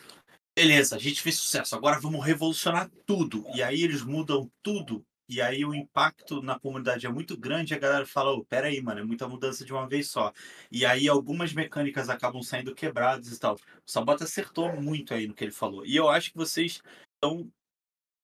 beleza, 0.57 0.97
a 0.97 0.99
gente 0.99 1.23
fez 1.23 1.37
sucesso, 1.37 1.74
agora 1.74 2.01
vamos 2.01 2.24
revolucionar 2.24 2.91
tudo. 3.07 3.45
E 3.55 3.62
aí 3.62 3.83
eles 3.83 4.03
mudam 4.03 4.51
tudo. 4.62 5.05
E 5.29 5.41
aí 5.41 5.65
o 5.65 5.74
impacto 5.74 6.43
na 6.43 6.59
comunidade 6.59 7.07
é 7.07 7.09
muito 7.09 7.37
grande, 7.39 7.74
a 7.74 7.79
galera 7.79 8.05
fala, 8.05 8.33
oh, 8.33 8.45
peraí, 8.45 8.83
mano, 8.83 9.01
é 9.01 9.05
muita 9.05 9.27
mudança 9.27 9.65
de 9.65 9.73
uma 9.73 9.89
vez 9.89 10.11
só. 10.11 10.33
E 10.70 10.85
aí 10.85 11.09
algumas 11.09 11.55
mecânicas 11.55 12.11
acabam 12.11 12.43
saindo 12.43 12.74
quebradas 12.74 13.33
e 13.33 13.39
tal. 13.39 13.55
O 13.55 13.91
Sabota 13.91 14.24
acertou 14.24 14.79
muito 14.81 15.15
aí 15.15 15.27
no 15.27 15.35
que 15.35 15.45
ele 15.45 15.53
falou. 15.53 15.87
E 15.87 15.97
eu 15.97 16.09
acho 16.09 16.31
que 16.31 16.37
vocês 16.37 16.83
estão 17.15 17.51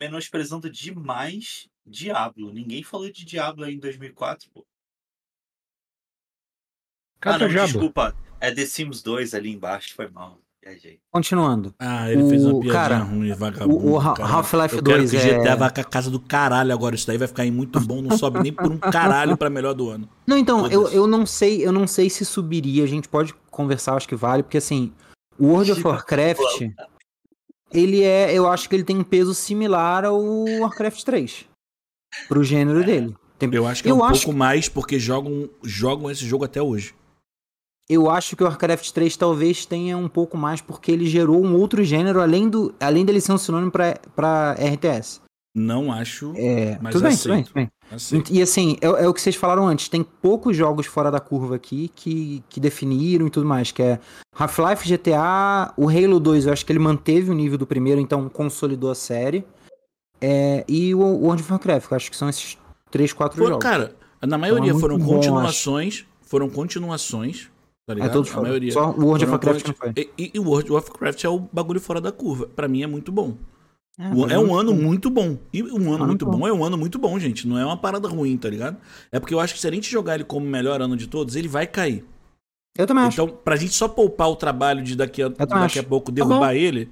menosprezando 0.01 0.69
demais 0.69 1.69
Diablo. 1.87 2.53
Ninguém 2.53 2.83
falou 2.83 3.11
de 3.11 3.25
Diablo 3.25 3.65
aí 3.65 3.75
em 3.75 3.81
2004, 3.81 4.51
pô. 4.51 4.67
Ah, 7.21 7.39
não, 7.39 7.47
o 7.47 7.51
Diablo? 7.51 7.73
desculpa. 7.73 8.17
É 8.41 8.55
The 8.55 8.67
Sims 8.67 9.03
2 9.03 9.35
ali 9.35 9.51
embaixo, 9.51 9.95
foi 9.95 10.09
mal. 10.09 10.41
Viajei. 10.69 10.99
Continuando. 11.11 11.75
Ah, 11.79 12.11
ele 12.11 12.29
fez 12.29 12.45
uma 12.45 12.55
O- 12.55 12.61
piadinha 12.61 12.73
cara, 12.83 12.99
ruim, 12.99 13.33
vagabundo. 13.33 13.87
o- 13.87 13.93
o. 13.95 13.99
Half-Life 13.99 14.77
Eu 14.77 14.83
quero 14.83 14.99
2 14.99 15.11
que 15.11 15.17
o 15.17 15.21
GTA 15.21 15.51
é- 15.51 15.57
vá 15.57 15.71
com 15.71 15.81
a 15.81 15.85
casa 15.85 16.11
do 16.11 16.21
caralho 16.21 16.73
agora. 16.73 16.95
Isso 16.95 17.07
daí 17.07 17.17
vai 17.19 17.27
ficar 17.29 17.43
aí 17.45 17.51
muito 17.51 17.81
bom. 17.81 18.03
Não 18.03 18.17
sobe 18.19 18.41
nem 18.43 18.53
por 18.53 18.67
um 18.71 18.79
caralho 18.79 19.37
pra 19.37 19.49
melhor 19.49 19.75
do 19.75 19.89
ano. 19.89 20.09
Não, 20.27 20.37
então, 20.37 20.67
eu, 20.69 20.89
eu 20.89 21.07
não 21.07 21.25
sei, 21.25 21.65
eu 21.67 21.73
não 21.73 21.87
sei 21.87 22.11
se 22.11 22.25
subiria, 22.25 22.85
a 22.85 22.87
gente 22.87 23.09
pode 23.09 23.35
conversar, 23.51 23.95
acho 23.95 24.09
que 24.09 24.15
vale, 24.17 24.43
porque 24.43 24.59
assim, 24.59 24.93
o 25.39 25.47
World 25.49 25.73
of 25.73 25.87
Warcraft, 25.87 26.71
ele 27.73 28.03
é, 28.03 28.33
eu 28.33 28.47
acho 28.49 28.69
que 28.69 28.75
ele 28.77 28.85
tem 28.85 28.97
um 28.99 29.05
peso 29.05 29.35
similar 29.35 30.05
ao 30.05 30.21
Warcraft 30.61 31.03
3. 31.03 31.45
Pro 32.29 32.43
gênero 32.43 32.85
dele. 32.85 33.15
Tem- 33.39 33.49
Eu 33.53 33.67
acho 33.67 33.83
que 33.83 33.89
é 33.89 33.93
Eu 33.93 33.99
um 33.99 34.05
acho 34.05 34.23
pouco 34.25 34.37
mais 34.37 34.69
porque 34.69 34.99
jogam, 34.99 35.49
jogam 35.63 36.11
esse 36.11 36.27
jogo 36.27 36.45
até 36.45 36.61
hoje. 36.61 36.95
Eu 37.91 38.11
acho 38.11 38.37
que 38.37 38.43
o 38.43 38.47
Warcraft 38.47 38.91
3 38.91 39.17
talvez 39.17 39.65
tenha 39.65 39.97
um 39.97 40.09
pouco 40.09 40.37
mais 40.37 40.61
porque 40.61 40.93
ele 40.93 41.07
gerou 41.07 41.43
um 41.43 41.57
outro 41.57 41.83
gênero 41.83 42.21
além, 42.21 42.49
do, 42.49 42.75
além 42.79 43.05
dele 43.05 43.21
ser 43.21 43.33
um 43.33 43.39
sinônimo 43.39 43.73
pra 43.73 44.53
RTS. 44.53 45.23
Não 45.55 45.91
acho. 45.91 46.35
É, 46.37 46.79
Mas 46.83 46.93
tudo 46.93 47.05
bem, 47.05 47.17
tudo 47.17 47.29
bem, 47.29 47.33
aceito. 47.33 47.47
tudo 47.47 47.55
bem. 47.55 47.71
Aceito. 47.91 48.33
E 48.33 48.43
assim, 48.43 48.77
é, 48.83 48.87
é 48.87 49.09
o 49.09 49.15
que 49.15 49.21
vocês 49.21 49.35
falaram 49.35 49.67
antes, 49.67 49.89
tem 49.89 50.03
poucos 50.03 50.55
jogos 50.55 50.87
fora 50.87 51.11
da 51.11 51.19
curva 51.19 51.57
aqui 51.57 51.91
que, 51.95 52.45
que 52.51 52.61
definiram 52.61 53.27
e 53.27 53.31
tudo 53.31 53.47
mais, 53.47 53.73
que 53.73 53.83
é 53.83 53.99
Half-Life, 54.37 54.87
GTA, 54.87 55.73
o 55.77 55.89
Halo 55.89 56.21
2, 56.21 56.47
eu 56.47 56.53
acho 56.53 56.67
que 56.67 56.71
ele 56.71 56.79
manteve 56.79 57.31
o 57.31 57.35
nível 57.35 57.57
do 57.57 57.67
primeiro, 57.67 58.01
então 58.01 58.29
consolidou 58.29 58.91
a 58.91 58.95
série. 58.95 59.45
É, 60.21 60.65
e 60.69 60.95
o 60.95 61.01
World 61.01 61.43
of 61.43 61.53
Warcraft, 61.53 61.91
eu 61.91 61.97
acho 61.97 62.11
que 62.11 62.17
são 62.17 62.29
esses 62.29 62.59
três, 62.91 63.15
quatro 63.15 63.43
jogos. 63.43 63.63
cara, 63.63 63.97
na 64.21 64.37
maioria 64.37 64.73
muito 64.73 64.81
foram 64.81 64.99
bom, 64.99 65.15
continuações. 65.15 66.05
Foram 66.21 66.51
continuações 66.51 67.51
Tá 67.97 68.05
É 68.05 68.09
todos 68.09 68.35
a 68.35 68.41
maioria. 68.41 68.73
Só 68.73 68.91
o 68.91 69.01
World 69.05 69.25
of 69.25 69.31
Warcraft 69.33 69.67
não 69.67 69.75
todos- 69.75 69.95
foi. 69.95 70.09
E, 70.19 70.31
e 70.35 70.39
o 70.39 70.45
World 70.45 70.73
of 70.73 70.89
Warcraft 70.91 71.25
é 71.25 71.29
o 71.29 71.39
bagulho 71.53 71.81
fora 71.81 72.01
da 72.01 72.13
curva. 72.13 72.47
Pra 72.47 72.69
mim 72.69 72.83
é 72.83 72.87
muito 72.87 73.11
bom. 73.13 73.35
É, 73.99 74.09
O- 74.09 74.21
mas 74.21 74.31
É 74.33 74.39
um 74.39 74.47
não- 74.49 74.57
ano 74.59 74.75
muito 74.75 75.11
bom. 75.11 75.37
E 75.53 75.63
um 75.63 75.93
ano 75.93 76.07
muito 76.07 76.25
bom. 76.25 76.39
bom 76.39 76.47
é 76.49 76.53
um 76.53 76.65
ano 76.65 76.79
muito 76.79 76.99
bom, 76.99 77.19
gente. 77.19 77.49
Não 77.49 77.59
é 77.59 77.65
uma 77.65 77.77
parada 77.77 78.07
ruim, 78.09 78.37
tá 78.37 78.49
ligado? 78.49 78.77
É 79.11 79.19
porque 79.19 79.35
eu 79.35 79.41
acho 79.41 79.55
que 79.55 79.61
se 79.61 79.67
a 79.67 79.73
gente 79.73 79.91
jogar 79.91 80.15
ele 80.15 80.25
como 80.25 80.47
o 80.47 80.49
melhor 80.49 80.81
ano 80.81 80.97
de 80.97 81.07
todos, 81.09 81.35
ele 81.35 81.49
vai 81.49 81.67
cair. 81.67 82.05
Eu 82.77 82.87
também 82.87 83.05
acho. 83.05 83.21
Então, 83.21 83.37
pra 83.37 83.57
gente 83.57 83.75
só 83.75 83.89
poupar 83.89 84.29
o 84.31 84.37
trabalho 84.37 84.83
de 84.85 84.95
daqui 84.95 85.21
a, 85.23 85.29
daqui 85.29 85.53
acho. 85.55 85.81
a 85.81 85.83
pouco 85.83 86.13
Tá 86.13 86.15
derrubar 86.15 86.55
ele, 86.55 86.89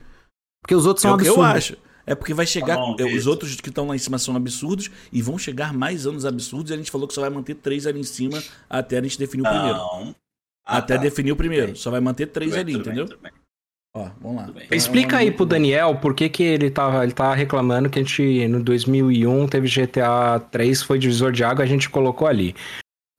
Porque 0.60 0.74
os 0.74 0.85
outros 0.85 1.05
é 1.05 1.09
são 1.09 1.14
o 1.16 1.18
que 1.20 1.28
eu 1.28 1.35
absurdos. 1.35 1.56
acho. 1.56 1.77
É 2.09 2.14
porque 2.14 2.35
vai 2.35 2.47
chegar. 2.47 2.74
Tá 2.77 2.82
bom, 2.82 2.97
é, 2.98 3.05
os 3.16 3.27
outros 3.28 3.55
que 3.60 3.68
estão 3.68 3.86
lá 3.86 3.94
em 3.94 3.98
cima 3.98 4.18
são 4.18 4.35
absurdos 4.35 4.90
e 5.12 5.23
vão 5.23 5.39
chegar 5.39 5.73
mais 5.73 6.06
anos 6.09 6.24
absurdos. 6.27 6.70
E 6.73 6.74
a 6.74 6.77
gente 6.77 6.90
falou 6.90 7.06
que 7.06 7.14
só 7.14 7.20
vai 7.20 7.31
manter 7.31 7.55
três 7.55 7.86
ali 7.86 8.01
em 8.01 8.05
cima 8.05 8.43
até 8.68 8.98
a 8.98 9.02
gente 9.02 9.16
definir 9.18 9.43
o 9.47 9.51
primeiro. 9.51 9.78
Ah, 10.66 10.78
até 10.78 10.97
tá. 10.97 11.02
definir 11.02 11.32
o 11.32 11.36
primeiro. 11.36 11.66
bem. 11.68 11.74
Só 11.76 11.90
vai 11.90 12.01
manter 12.01 12.26
três 12.26 12.51
Tudo 12.51 12.60
ali, 12.60 12.72
bem, 12.72 12.80
entendeu? 12.80 13.06
bem. 13.22 13.32
Ó, 13.94 14.10
vamos 14.20 14.36
lá. 14.36 14.48
Então, 14.51 14.76
Explica 14.76 15.16
aí 15.16 15.30
pro. 15.30 15.47
Daniel 15.47 15.94
por 15.97 16.14
que, 16.14 16.28
que 16.28 16.43
ele 16.43 16.68
tá, 16.68 17.02
ele 17.02 17.12
tá 17.12 17.32
reclamando 17.32 17.88
que 17.88 17.98
a 17.98 18.02
gente, 18.02 18.47
no 18.47 18.62
2001, 18.62 19.47
teve 19.47 19.68
GTA 19.68 20.38
3, 20.51 20.82
foi 20.82 20.98
divisor 20.98 21.32
de 21.32 21.43
água, 21.43 21.64
a 21.64 21.68
gente 21.68 21.88
colocou 21.88 22.28
ali. 22.28 22.55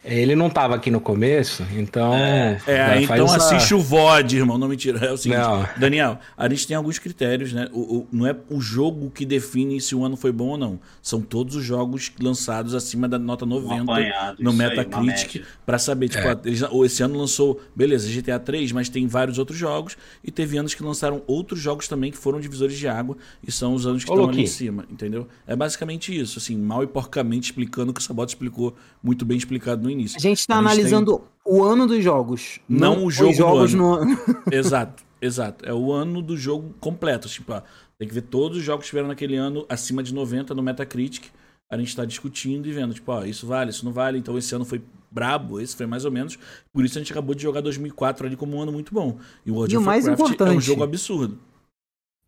Ele 0.07 0.35
não 0.35 0.49
tava 0.49 0.75
aqui 0.75 0.89
no 0.89 0.99
começo, 1.01 1.63
então. 1.75 2.13
É, 2.13 2.59
É, 2.65 3.01
então 3.01 3.25
essa- 3.25 3.37
assiste 3.37 3.73
o 3.73 3.79
VOD, 3.79 4.37
irmão. 4.37 4.57
Não 4.57 4.67
mentira. 4.67 5.05
É 5.05 5.11
o 5.11 5.17
seguinte, 5.17 5.39
Não. 5.39 5.67
Daniel, 5.77 6.19
a 6.35 6.47
gente 6.49 6.65
tem 6.67 6.75
alguns 6.77 6.97
critérios, 6.99 7.51
né? 7.53 7.67
O, 7.71 7.97
o- 7.99 8.07
não 8.11 8.25
é 8.25 8.35
o 8.49 8.59
jogo 8.61 9.11
que 9.11 9.25
define 9.25 9.79
se 9.81 9.93
o 9.93 10.03
ano 10.05 10.15
foi 10.15 10.31
bom 10.31 10.49
ou 10.49 10.57
não. 10.57 10.79
São 11.01 11.21
todos 11.21 11.55
os 11.55 11.63
jogos 11.63 12.11
lançados 12.21 12.73
acima 12.73 13.07
da 13.07 13.19
nota 13.19 13.43
Um 13.45 13.49
90 13.49 13.81
apanhado, 13.83 14.37
no 14.43 14.53
Metacritic 14.53 15.43
pra 15.65 15.77
saber, 15.77 16.09
tipo, 16.09 16.25
É. 16.27 16.31
ah, 16.31 16.39
eles- 16.45 16.61
ou 16.63 16.85
esse 16.85 17.03
ano 17.03 17.17
lançou, 17.17 17.59
beleza, 17.75 18.07
GTA 18.09 18.39
3, 18.39 18.71
mas 18.71 18.89
tem 18.89 19.07
vários 19.07 19.37
outros 19.37 19.57
jogos 19.57 19.97
e 20.23 20.31
teve 20.31 20.57
anos 20.57 20.73
que 20.73 20.83
lançaram 20.83 21.21
outros 21.27 21.59
jogos 21.59 21.87
também 21.87 22.11
que 22.11 22.17
foram 22.17 22.39
divisores 22.39 22.77
de 22.77 22.87
água 22.87 23.17
e 23.45 23.51
são 23.51 23.73
os 23.73 23.85
anos 23.85 24.03
que 24.03 24.11
Ô, 24.11 24.15
estão 24.15 24.29
ali 24.29 24.43
em 24.43 24.47
cima, 24.47 24.85
entendeu? 24.89 25.27
É 25.45 25.55
basicamente 25.55 26.17
isso, 26.17 26.39
assim, 26.39 26.55
mal 26.57 26.83
e 26.83 26.87
porcamente 26.87 27.45
explicando 27.51 27.91
o 27.91 27.93
que 27.93 27.99
o 27.99 28.03
Sabota 28.03 28.31
explicou, 28.31 28.75
muito 29.03 29.25
bem 29.25 29.37
explicado 29.37 29.83
no 29.83 29.89
início. 29.89 29.96
A 30.05 30.19
gente 30.19 30.45
tá 30.47 30.55
A 30.55 30.57
gente 30.57 30.65
analisando 30.67 31.21
o 31.45 31.63
ano 31.63 31.87
dos 31.87 32.03
jogos. 32.03 32.59
Não 32.67 33.03
o 33.03 33.07
os 33.07 33.15
jogo 33.15 33.31
do 33.31 33.37
jogos 33.37 33.73
ano. 33.73 33.83
no 33.83 33.93
ano. 33.93 34.17
Exato, 34.51 35.03
exato. 35.21 35.65
É 35.65 35.73
o 35.73 35.91
ano 35.91 36.21
do 36.21 36.35
jogo 36.37 36.73
completo. 36.79 37.27
Tipo, 37.27 37.53
ó, 37.53 37.61
tem 37.97 38.07
que 38.07 38.13
ver 38.13 38.21
todos 38.23 38.57
os 38.57 38.63
jogos 38.63 38.85
que 38.85 38.89
tiveram 38.89 39.07
naquele 39.07 39.35
ano 39.35 39.65
acima 39.69 40.03
de 40.03 40.13
90 40.13 40.53
no 40.53 40.61
Metacritic. 40.61 41.25
A 41.71 41.77
gente 41.77 41.95
tá 41.95 42.05
discutindo 42.05 42.65
e 42.67 42.71
vendo, 42.71 42.93
tipo, 42.93 43.11
ó, 43.11 43.23
isso 43.25 43.45
vale, 43.45 43.71
isso 43.71 43.83
não 43.83 43.91
vale. 43.91 44.17
Então 44.17 44.37
esse 44.37 44.53
ano 44.55 44.63
foi 44.63 44.81
brabo, 45.11 45.59
esse 45.59 45.75
foi 45.75 45.85
mais 45.85 46.05
ou 46.05 46.11
menos. 46.11 46.37
Por 46.71 46.85
isso 46.85 46.97
a 46.97 47.01
gente 47.01 47.11
acabou 47.11 47.33
de 47.35 47.41
jogar 47.43 47.61
2004 47.61 48.25
ali 48.27 48.35
como 48.37 48.55
um 48.55 48.61
ano 48.61 48.71
muito 48.71 48.93
bom. 48.93 49.17
E 49.45 49.51
o 49.51 49.55
World 49.55 49.73
E 49.73 49.77
o 49.77 49.79
of 49.81 49.85
mais 49.85 50.05
Warcraft 50.07 50.19
é 50.19 50.23
um 50.31 50.33
importante- 50.35 50.65
jogo 50.65 50.83
absurdo. 50.83 51.39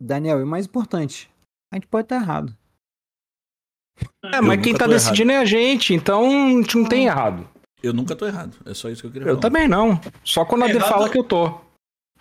Daniel, 0.01 0.39
e 0.39 0.43
o 0.43 0.47
mais 0.47 0.65
importante, 0.65 1.29
a 1.71 1.75
gente 1.75 1.87
pode 1.87 2.05
estar 2.05 2.15
errado. 2.15 2.55
É, 4.25 4.37
Eu 4.39 4.43
mas 4.43 4.61
quem 4.61 4.73
tá 4.73 4.87
decidindo 4.87 5.31
é 5.31 5.37
a 5.37 5.45
gente, 5.45 5.93
então 5.93 6.23
a 6.25 6.49
gente 6.51 6.77
não 6.77 6.85
tem 6.85 7.05
errado. 7.05 7.47
Eu 7.81 7.93
nunca 7.93 8.15
tô 8.15 8.26
errado. 8.27 8.56
É 8.65 8.73
só 8.73 8.89
isso 8.89 9.01
que 9.01 9.07
eu 9.07 9.11
queria 9.11 9.26
Eu 9.27 9.35
falar. 9.35 9.41
também 9.41 9.68
não. 9.68 9.99
Só 10.23 10.43
quando 10.45 10.64
a 10.64 10.68
D 10.68 10.73
Errado- 10.73 10.89
fala 10.89 11.10
que 11.10 11.18
eu 11.18 11.23
tô. 11.23 11.51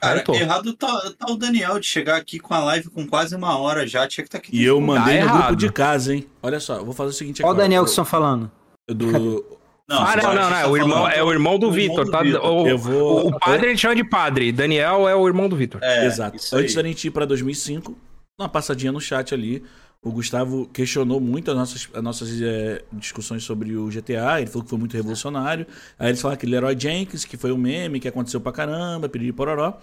Cara, 0.00 0.20
Eu 0.20 0.24
tô. 0.24 0.34
errado 0.34 0.72
tá, 0.74 1.12
tá 1.18 1.26
o 1.32 1.36
Daniel 1.36 1.80
de 1.80 1.86
chegar 1.86 2.16
aqui 2.16 2.38
com 2.38 2.54
a 2.54 2.60
live 2.60 2.88
com 2.88 3.04
quase 3.04 3.34
uma 3.34 3.58
hora 3.58 3.84
já. 3.86 4.06
Tinha 4.06 4.22
que 4.22 4.28
estar 4.28 4.38
aqui. 4.38 4.56
E 4.56 4.64
eu 4.64 4.80
mandei 4.80 5.16
Tá 5.18 5.24
no 5.24 5.28
grupo 5.30 5.38
errado. 5.42 5.56
de 5.56 5.72
casa, 5.72 6.14
hein? 6.14 6.24
Olha 6.40 6.60
só, 6.60 6.76
eu 6.76 6.84
vou 6.84 6.94
fazer 6.94 7.10
o 7.10 7.12
seguinte 7.14 7.42
Olha 7.42 7.48
o 7.48 7.50
agora. 7.50 7.64
Daniel 7.64 7.82
que 7.82 7.88
Eu- 7.88 7.90
estão 7.90 8.04
falando. 8.04 8.48
do, 8.88 9.44
ah, 9.90 10.16
não, 10.16 10.34
não, 10.34 10.50
não. 10.50 10.56
É 10.56 10.66
o 10.68 10.76
irmão, 10.76 11.08
é 11.08 11.22
o 11.24 11.32
irmão 11.32 11.58
do 11.58 11.66
o 11.66 11.72
Vitor. 11.72 12.08
Tá? 12.08 12.20
O, 12.20 12.68
Eu 12.68 12.78
vou- 12.78 13.26
o 13.26 13.38
padre 13.40 13.70
ele 13.70 13.76
chama 13.76 13.96
de 13.96 14.04
padre. 14.04 14.52
Daniel 14.52 15.08
é 15.08 15.16
o 15.16 15.26
irmão 15.26 15.48
do 15.48 15.56
Vitor. 15.56 15.80
É, 15.82 16.06
Exato. 16.06 16.38
Antes 16.52 16.74
da 16.76 16.82
gente 16.84 17.08
ir 17.08 17.10
pra 17.10 17.24
2005, 17.24 17.98
uma 18.40 18.48
passadinha 18.48 18.92
no 18.92 19.00
chat 19.00 19.34
ali. 19.34 19.64
O 20.04 20.12
Gustavo 20.12 20.68
questionou 20.68 21.20
muito 21.20 21.50
as 21.50 21.56
nossas, 21.56 21.88
as 21.92 22.02
nossas 22.02 22.40
eh, 22.40 22.84
discussões 22.92 23.42
sobre 23.42 23.76
o 23.76 23.88
GTA. 23.88 24.40
Ele 24.40 24.46
falou 24.46 24.62
que 24.62 24.70
foi 24.70 24.78
muito 24.78 24.96
revolucionário. 24.96 25.66
Aí 25.98 26.08
eles 26.08 26.20
falaram 26.20 26.38
que 26.38 26.46
ele 26.46 26.54
era 26.54 26.66
o 26.66 26.80
Jenkins, 26.80 27.24
que 27.24 27.36
foi 27.36 27.50
um 27.50 27.58
meme, 27.58 27.98
que 27.98 28.06
aconteceu 28.06 28.40
pra 28.40 28.52
caramba, 28.52 29.08
piriri 29.08 29.32
pororó. 29.32 29.76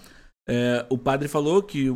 Eh, 0.47 0.85
o 0.89 0.97
padre 0.97 1.27
falou 1.27 1.61
que 1.61 1.93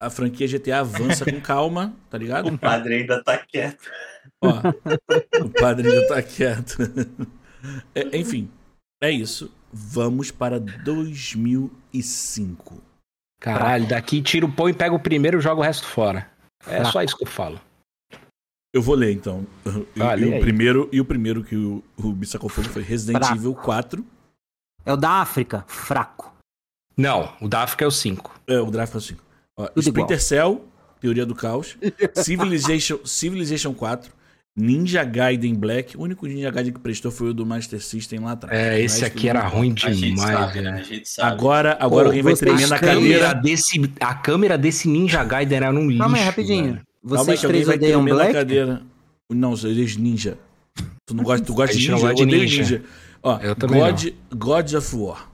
a 0.00 0.10
franquia 0.10 0.48
GTA 0.48 0.80
avança 0.80 1.24
com 1.24 1.40
calma, 1.40 1.94
tá 2.08 2.18
ligado? 2.18 2.48
O 2.48 2.58
padre 2.58 2.96
ainda 2.96 3.22
tá 3.22 3.38
quieto. 3.38 3.88
Ó, 4.42 4.50
o 5.44 5.50
padre 5.50 5.88
ainda 5.88 6.08
tá 6.08 6.20
quieto. 6.22 6.78
É, 7.94 8.16
enfim, 8.16 8.50
é 9.02 9.10
isso. 9.10 9.52
Vamos 9.70 10.30
para 10.30 10.58
2005. 10.58 12.82
Caralho, 13.38 13.86
daqui 13.86 14.22
tira 14.22 14.46
o 14.46 14.50
pão 14.50 14.66
e 14.66 14.72
pega 14.72 14.94
o 14.94 14.98
primeiro 14.98 15.38
e 15.38 15.42
joga 15.42 15.60
o 15.60 15.64
resto 15.64 15.86
fora. 15.86 16.26
É 16.66 16.84
só 16.84 17.02
isso 17.02 17.16
que 17.16 17.24
eu 17.24 17.28
falo. 17.28 17.60
Eu 18.72 18.82
vou 18.82 18.94
ler 18.94 19.12
então. 19.12 19.46
E, 19.96 20.02
Ah, 20.02 20.16
e 20.16 20.20
lê 20.20 20.38
o 20.38 20.40
primeiro, 20.40 20.88
e 20.92 21.00
o 21.00 21.04
primeiro 21.04 21.42
que 21.42 21.56
o, 21.56 21.82
o 21.96 22.12
Bissacou 22.12 22.48
falou 22.48 22.70
foi 22.70 22.82
Resident 22.82 23.18
Fraco. 23.18 23.34
Evil 23.36 23.54
4. 23.54 24.06
É 24.84 24.92
o 24.92 24.96
da 24.96 25.10
África, 25.20 25.64
fraco. 25.66 26.32
Não, 26.96 27.34
o 27.40 27.48
da 27.48 27.62
África 27.62 27.84
é 27.84 27.88
o 27.88 27.90
5. 27.90 28.40
É, 28.46 28.60
o 28.60 28.70
gráfico 28.70 28.98
assim. 28.98 29.16
Ó, 29.58 29.66
Tudo 29.66 29.80
Splinter 29.80 30.22
Cell, 30.22 30.64
Teoria 31.00 31.26
do 31.26 31.34
Caos. 31.34 31.76
Civilization, 32.14 32.98
Civilization 33.04 33.74
4. 33.74 34.12
Ninja 34.56 35.04
Gaiden 35.04 35.54
Black. 35.54 35.96
O 35.96 36.02
único 36.02 36.26
Ninja 36.26 36.50
Gaiden 36.50 36.72
que 36.72 36.80
prestou 36.80 37.10
foi 37.10 37.30
o 37.30 37.34
do 37.34 37.46
Master 37.46 37.80
System 37.82 38.20
lá 38.20 38.32
atrás. 38.32 38.58
É, 38.58 38.80
esse 38.80 39.04
aqui 39.04 39.28
era 39.28 39.42
não. 39.44 39.50
ruim 39.50 39.72
demais, 39.74 40.16
né? 40.18 40.46
velho. 40.52 40.68
A 40.74 40.82
gente 40.82 41.08
sabe. 41.08 41.32
Agora, 41.32 41.76
agora 41.80 42.04
Pô, 42.04 42.08
alguém 42.10 42.22
vai 42.22 42.34
tremer 42.34 42.68
na 42.68 42.76
A 42.76 42.78
câmera, 42.78 43.18
cadeira. 43.26 43.34
desse, 43.34 43.92
a 44.00 44.14
câmera 44.14 44.58
desse 44.58 44.88
Ninja 44.88 45.22
Gaiden 45.24 45.56
era 45.58 45.70
um 45.70 45.86
lixo. 45.86 45.98
Calma 46.00 46.18
aí, 46.18 46.24
rapidinho. 46.24 46.64
velho. 46.64 46.74
Calma 47.08 47.20
aí 47.20 47.24
Vocês 47.24 47.44
alguém 47.44 47.62
três 47.64 47.68
odeiam 47.76 48.00
tremer 48.04 48.10
na 48.10 48.16
Black? 48.16 48.32
cadeira. 48.34 48.82
Não, 49.32 49.52
eu 49.52 49.58
odeio 49.70 49.98
ninja. 50.00 50.36
Tu 51.06 51.14
não 51.14 51.24
gosta, 51.24 51.46
tu 51.46 51.54
gosta 51.54 51.74
de 51.74 51.80
gente 51.82 51.90
não 51.92 51.98
ninja? 51.98 52.08
gosta 52.10 52.26
de 52.26 52.36
ninja. 52.36 52.62
ninja. 52.62 52.82
Ó, 53.22 53.38
Eu 53.38 53.54
também 53.54 53.80
God, 53.80 54.04
God 54.34 54.72
of 54.74 54.96
War. 54.96 55.30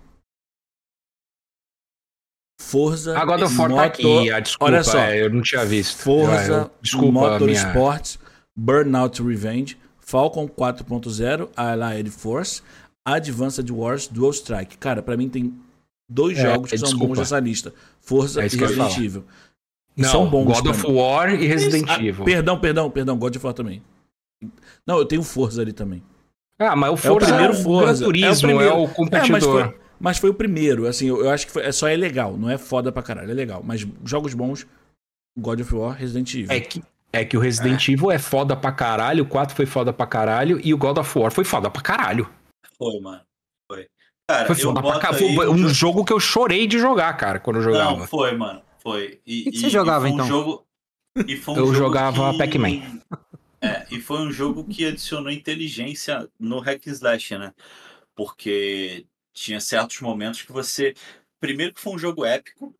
Forza. 2.60 3.18
A 3.18 3.24
God 3.24 3.42
of 3.42 3.56
War 3.58 3.70
tá 3.74 3.84
aqui, 3.84 4.30
ah, 4.30 4.40
desculpa, 4.40 4.72
Olha 4.72 4.82
só. 4.84 4.98
é, 4.98 5.22
eu 5.22 5.30
não 5.30 5.42
tinha 5.42 5.64
visto. 5.64 5.96
Forza, 5.98 6.52
Eu- 6.52 6.70
desculpa, 6.82 7.12
Motorsports, 7.12 8.18
Burnout 8.56 9.22
Revenge, 9.22 9.76
Falcon 10.00 10.48
4.0, 10.48 11.48
Allied 11.56 12.10
Force, 12.10 12.62
Advanced 13.04 13.70
Wars, 13.70 14.06
Dual 14.08 14.32
Strike. 14.32 14.78
Cara, 14.78 15.02
pra 15.02 15.16
mim 15.16 15.28
tem 15.28 15.54
dois 16.08 16.38
É, 16.38 16.42
jogos 16.42 16.70
que 16.70 16.78
são 16.78 16.88
desculpa. 16.88 17.08
bons 17.14 17.18
nessa 17.18 17.38
lista. 17.38 17.74
Forza 18.00 18.40
É 18.42 18.46
e 18.46 18.48
Resident. 18.48 18.96
Evil. 18.98 19.24
Não, 19.96 20.08
são 20.10 20.28
bons 20.28 20.44
God 20.60 20.66
of. 20.68 20.86
War 20.90 21.32
e 21.34 21.46
Resident 21.46 21.86
Ah, 21.88 22.02
Evil. 22.02 22.24
Perdão, 22.24 22.58
perdão, 22.58 22.90
perdão, 22.90 23.16
God 23.18 23.36
of 23.36 23.44
War 23.46 23.54
também. 23.54 23.82
Não, 24.86 24.98
eu 24.98 25.04
tenho 25.04 25.22
Forza 25.22 25.62
ali 25.62 25.72
também. 25.72 26.02
Ah, 26.58 26.74
mas 26.76 26.88
o 26.90 26.92
É 26.92 26.94
o 26.94 26.96
Forza 26.96 27.26
primeiro 27.28 27.52
é 27.54 27.56
o 27.56 27.62
Forza. 27.62 27.98
Gran 28.04 28.06
Turismo, 28.06 28.28
É 28.28 28.34
o 28.34 28.40
primeiro. 28.58 28.70
é 28.70 28.74
o 28.74 28.82
É, 28.82 28.86
mas 28.86 28.94
competidor. 28.96 29.40
foi, 29.70 29.78
mas 30.00 30.18
foi 30.18 30.30
o 30.30 30.34
primeiro, 30.34 30.86
assim, 30.86 31.06
eu, 31.06 31.24
eu 31.24 31.30
acho 31.30 31.46
que 31.46 31.52
foi, 31.52 31.62
é 31.64 31.72
só 31.72 31.88
é 31.88 31.96
legal, 31.96 32.36
não 32.36 32.48
é 32.50 32.56
foda 32.58 32.90
pra 32.92 33.02
caralho, 33.02 33.30
é 33.30 33.34
legal. 33.34 33.62
Mas 33.64 33.86
jogos 34.04 34.34
bons, 34.34 34.66
God 35.38 35.60
of 35.60 35.74
War, 35.74 35.96
Resident 35.96 36.32
Evil. 36.34 36.46
É 36.50 36.60
que, 36.60 36.82
é 37.20 37.24
que 37.24 37.36
o 37.36 37.40
Resident 37.40 37.88
Evil 37.88 38.10
é 38.10 38.18
foda 38.18 38.56
pra 38.56 38.72
caralho, 38.72 39.24
o 39.24 39.28
4 39.28 39.54
foi 39.56 39.66
foda 39.66 39.92
pra 39.92 40.06
caralho 40.06 40.60
e 40.64 40.72
o 40.74 40.78
God 40.78 40.98
of 40.98 41.18
War 41.18 41.30
foi 41.30 41.44
foda 41.44 41.70
pra 41.70 41.82
caralho. 41.82 42.28
Foi, 42.78 43.00
mano. 43.00 43.22
Foi. 43.70 43.86
Cara, 44.28 44.46
Foi 44.46 44.56
eu 44.56 44.60
foda 44.60 44.82
pra 44.82 44.98
caralho. 44.98 45.34
Foi 45.34 45.48
um 45.48 45.56
jogo- 45.58 45.68
jogo 45.74 46.04
que 46.04 46.12
eu 46.12 46.20
chorei 46.20 46.66
de 46.66 46.78
jogar, 46.78 47.12
cara, 47.16 47.38
quando 47.40 47.56
eu 47.56 47.62
jogava. 47.62 47.96
Não, 47.98 48.06
foi, 48.06 48.36
mano. 48.36 48.62
Foi. 48.82 49.20
E, 49.26 49.40
O 49.40 49.44
que 49.44 49.50
que 49.52 49.56
e- 49.56 49.60
você 49.60 49.70
jogava, 49.70 50.06
e 50.06 50.10
foi 50.10 50.10
um 50.10 50.14
então? 50.14 50.26
Jogo... 50.26 50.66
E 51.26 51.36
foi 51.36 51.54
um 51.54 51.56
Eu 51.56 51.66
jogo 51.68 51.78
jogava 51.78 52.32
que- 52.32 52.38
Pac-Man. 52.38 53.00
É, 53.62 53.86
e 53.90 54.00
foi 54.00 54.18
um 54.20 54.30
jogo 54.30 54.64
que 54.64 54.84
adicionou 54.84 55.30
inteligência 55.30 56.28
no 56.38 56.58
hack 56.60 56.86
and 56.86 56.90
slash, 56.92 57.38
né? 57.38 57.52
Porque 58.14 59.06
tinha 59.32 59.60
certos 59.60 60.00
momentos 60.00 60.42
que 60.42 60.52
você. 60.52 60.94
Primeiro 61.40 61.72
que 61.74 61.80
foi 61.80 61.94
um 61.94 61.98
jogo 61.98 62.24
épico, 62.24 62.74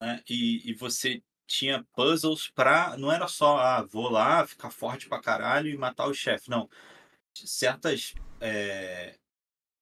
né? 0.00 0.20
E, 0.28 0.70
e 0.70 0.74
você 0.74 1.22
tinha 1.46 1.84
puzzles 1.92 2.48
pra. 2.48 2.96
Não 2.96 3.10
era 3.10 3.28
só, 3.28 3.58
ah, 3.58 3.82
vou 3.82 4.08
lá, 4.10 4.46
ficar 4.46 4.70
forte 4.70 5.08
pra 5.08 5.20
caralho 5.20 5.68
e 5.68 5.76
matar 5.76 6.06
o 6.06 6.14
chefe. 6.14 6.50
Não. 6.50 6.68
Certas 7.34 8.14
é, 8.40 9.16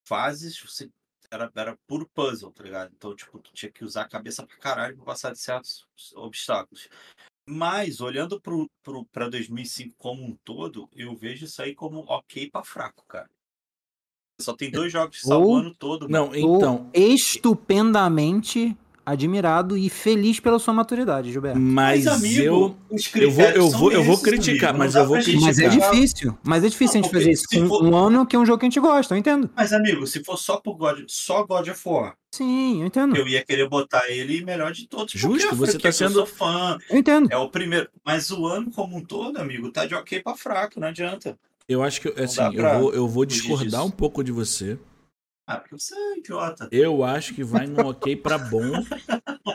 fases 0.07 0.61
você 0.61 0.91
era, 1.31 1.51
era 1.55 1.79
puro 1.87 2.09
puzzle, 2.13 2.53
tá 2.53 2.63
ligado? 2.63 2.93
Então, 2.95 3.15
tipo, 3.15 3.39
tu 3.39 3.53
tinha 3.53 3.71
que 3.71 3.85
usar 3.85 4.03
a 4.03 4.09
cabeça 4.09 4.45
pra 4.47 4.57
caralho 4.57 4.97
pra 4.97 5.07
passar 5.07 5.33
de 5.33 5.39
certos 5.39 5.87
obstáculos. 6.15 6.89
Mas, 7.49 8.01
olhando 8.01 8.41
pro, 8.41 8.69
pro, 8.83 9.05
pra 9.07 9.29
2005 9.29 9.95
como 9.97 10.25
um 10.25 10.37
todo, 10.45 10.89
eu 10.95 11.15
vejo 11.17 11.45
isso 11.45 11.63
aí 11.63 11.75
como 11.75 12.01
ok 12.07 12.51
pra 12.51 12.65
fraco, 12.65 13.05
cara. 13.07 13.31
Só 14.41 14.55
tem 14.55 14.71
dois 14.71 14.91
jogos 14.91 15.21
que 15.21 15.27
salvam 15.27 15.49
o 15.49 15.57
ano 15.57 15.75
todo. 15.75 16.09
mano. 16.09 16.27
Não, 16.27 16.35
então, 16.35 16.85
Ou 16.87 16.91
estupendamente 16.95 18.77
admirado 19.05 19.77
e 19.77 19.89
feliz 19.89 20.39
pela 20.41 20.59
sua 20.59 20.73
maturidade, 20.75 21.33
Gilberto. 21.33 21.59
Mas, 21.59 22.07
amigo, 22.07 22.41
eu. 22.43 22.77
eu 23.17 23.31
vou- 23.31 23.45
eu 23.45 23.71
vou- 23.71 23.93
eu 23.93 24.03
vou 24.05 24.19
criticar, 24.19 24.77
mas 24.77 24.95
eu 24.95 25.07
vou 25.07 25.21
gente 25.21 25.41
Mas 25.41 25.59
é 25.59 25.65
criticar. 25.69 25.91
difícil. 25.93 26.39
Mas 26.45 26.65
é 26.65 26.69
difícil 26.69 27.01
Não, 27.01 27.01
a 27.01 27.03
gente 27.05 27.13
fazer 27.19 27.31
isso 27.33 27.45
se 27.49 27.67
for- 27.67 27.83
um 27.85 27.97
ano 27.97 28.27
que 28.27 28.37
é 28.37 28.39
um 28.39 28.47
jogo 28.47 28.59
que 28.59 28.67
a 28.67 28.69
gente 28.69 28.81
gosta, 28.81 29.15
eu 29.15 29.19
entendo. 29.19 29.51
Mas, 29.57 29.73
amigo, 29.73 30.07
se 30.07 30.23
for 30.25 30.37
só 30.37 30.57
por 30.59 30.77
God, 30.77 31.01
só 31.09 31.45
God 31.45 31.69
of 31.69 31.81
War, 31.89 32.15
Sim, 32.31 32.81
eu 32.83 32.87
entendo. 32.87 33.17
eu 33.17 33.27
ia 33.27 33.45
querer 33.45 33.69
botar 33.69 34.09
ele 34.09 34.45
melhor 34.45 34.73
de 34.73 34.87
todos. 34.87 35.13
Justo, 35.15 35.55
você 35.57 35.79
tá 35.79 35.89
que 35.89 35.93
sendo- 35.93 36.11
Eu 36.21 36.27
sou 36.27 36.27
fã. 36.27 36.79
Eu 36.89 36.99
entendo. 36.99 37.29
É 37.33 37.37
o 37.37 37.49
primeiro. 37.49 37.89
Mas 38.05 38.31
o 38.31 38.47
ano 38.47 38.71
como 38.71 38.97
um 38.97 39.05
todo, 39.05 39.37
amigo, 39.39 39.71
tá 39.73 39.87
de 39.87 39.95
ok 39.95 40.21
pra 40.23 40.35
fraco, 40.37 40.79
não 40.79 40.89
adianta. 40.89 41.39
Eu 41.69 41.83
acho 41.85 42.01
que, 42.01 42.09
assim, 42.21 42.43
eu 42.55 42.81
vou, 42.81 42.93
eu 42.93 43.09
vou 43.09 43.25
discordar 43.25 43.67
disso. 43.67 43.85
um 43.85 43.91
pouco 43.91 44.25
de 44.25 44.33
você. 44.33 44.77
Ah, 45.53 45.57
porque 45.57 45.77
você 45.79 45.95
é 45.95 46.19
idiota. 46.19 46.69
Eu 46.71 47.03
acho 47.03 47.35
que 47.35 47.43
vai 47.43 47.67
no 47.67 47.89
ok 47.89 48.15
pra 48.17 48.39
bom. 48.39 48.71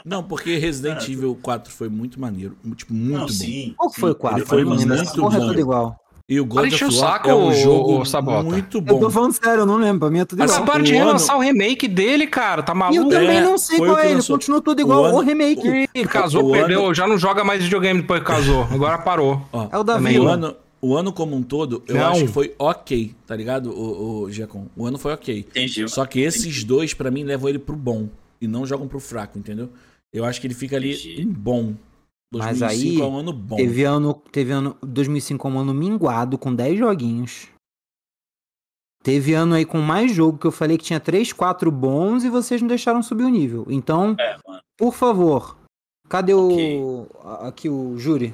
Não, 0.04 0.22
porque 0.24 0.58
Resident 0.58 1.02
Ah, 1.08 1.12
Evil 1.12 1.38
4 1.42 1.72
foi 1.72 1.88
muito 1.90 2.20
maneiro. 2.20 2.58
Tipo, 2.76 2.94
muito 2.94 3.14
não, 3.14 3.22
bom. 3.22 3.28
sim. 3.30 3.74
Qual 3.78 3.90
que 3.90 4.00
foi 4.00 4.10
o 4.12 4.14
sim, 4.14 4.20
4? 4.20 4.40
ele 4.40 4.46
foi 4.46 4.62
Eu 4.62 4.70
lembro. 4.70 4.88
muito 4.88 5.02
Essa 5.02 5.16
porra 5.16 5.38
é 5.38 5.40
bom. 5.42 5.48
tudo 5.48 5.60
igual. 5.60 5.96
E 6.28 6.40
o 6.40 6.46
God 6.46 6.74
of 6.74 6.84
o 6.86 7.00
War 7.02 7.22
é 7.24 7.34
um 7.36 7.54
jogo 7.54 8.04
Sabota. 8.04 8.42
muito 8.44 8.78
Eu 8.80 8.82
bom. 8.82 9.00
tô 9.00 9.10
falando 9.12 9.32
sério, 9.34 9.62
eu 9.62 9.66
não 9.66 9.78
lembro. 9.78 10.00
Pra 10.00 10.10
mim 10.10 10.20
é 10.20 10.26
tudo 10.26 10.40
Mas 10.40 10.52
igual. 10.52 10.64
agora 10.64 10.82
de 10.84 10.92
o 10.92 10.96
ano- 10.96 11.06
relançar 11.06 11.38
o 11.38 11.40
remake 11.40 11.88
dele, 11.88 12.26
cara, 12.26 12.64
tá 12.64 12.72
E 12.74 12.76
eu 12.76 12.80
maluco? 12.80 13.10
também 13.12 13.38
É, 13.38 13.42
não 13.44 13.58
sei 13.60 13.78
qual 13.78 13.92
o 13.92 13.98
é, 14.00 14.12
ele 14.12 14.24
continua 14.24 14.60
tudo 14.60 14.82
igual. 14.82 15.02
O 15.02 15.04
O, 15.04 15.08
ano- 15.08 15.20
remake. 15.20 15.88
Ih, 15.94 16.06
casou, 16.06 16.50
O 16.50 16.52
perdeu, 16.52 16.84
ano- 16.86 16.94
já 16.96 17.08
não 17.08 17.16
joga 17.18 17.44
mais 17.44 17.62
videogame 17.64 18.02
depois 18.02 18.22
que 18.22 18.26
casou. 18.26 18.64
Agora 18.72 18.98
parou. 18.98 19.40
Ó, 19.54 19.68
É 19.72 19.78
o 19.78 19.84
da 19.84 19.94
Também. 19.96 20.18
o 20.20 20.28
ano, 20.28 20.56
o 20.88 20.96
ano 20.96 21.12
como 21.14 21.36
um 21.36 21.42
todo, 21.44 21.84
eu 21.88 21.96
Não. 21.96 22.08
acho 22.08 22.22
que 22.22 22.28
foi 22.32 22.54
ok, 22.60 23.16
tá 23.26 23.36
ligado, 23.36 23.72
o, 23.72 24.24
o 24.24 24.32
Giacom? 24.32 24.68
O 24.76 24.86
ano 24.86 24.98
foi 24.98 25.14
ok. 25.14 25.40
Entendi. 25.40 25.88
Só 25.90 26.06
que 26.06 26.20
esses 26.20 26.64
dois, 26.64 26.94
pra 26.94 27.10
mim, 27.10 27.24
levam 27.24 27.50
ele 27.50 27.60
pro 27.60 27.76
bom. 27.76 28.08
E 28.40 28.48
não 28.48 28.66
jogam 28.66 28.88
pro 28.88 29.00
fraco, 29.00 29.40
entendeu? 29.40 29.70
Eu 30.14 30.24
acho 30.26 30.40
que 30.40 30.48
ele 30.48 30.54
fica 30.54 30.76
ali 30.76 30.94
Entendi. 30.94 31.22
em 31.22 31.28
bom. 31.32 31.74
Mas 32.34 32.60
2005 32.60 32.70
aí, 32.96 33.02
é 33.02 33.06
um 33.12 33.18
ano 33.18 33.32
bom. 33.34 33.56
Teve 33.56 33.84
ano, 33.84 34.14
teve 34.32 34.52
ano 34.52 34.76
2005 34.82 35.48
é 35.48 35.52
um 35.52 35.60
ano 35.60 35.74
minguado 35.74 36.38
com 36.38 36.54
10 36.54 36.78
joguinhos. 36.80 37.48
Teve 39.04 39.34
ano 39.34 39.54
aí 39.54 39.66
com 39.66 39.80
mais 39.80 40.12
jogo 40.12 40.38
que 40.38 40.48
eu 40.48 40.52
falei 40.52 40.78
que 40.78 40.84
tinha 40.84 41.00
3, 41.00 41.32
4 41.32 41.70
bons 41.72 42.24
e 42.24 42.30
vocês 42.30 42.60
não 42.62 42.68
deixaram 42.68 43.04
subir 43.04 43.24
o 43.24 43.30
nível. 43.30 43.66
Então, 43.70 44.16
É, 44.20 44.38
por 44.78 44.94
favor, 44.94 45.56
cadê 46.10 46.34
Ok. 46.34 46.80
o 46.82 47.08
aqui 47.42 47.70
o 47.70 47.98
júri? 47.98 48.34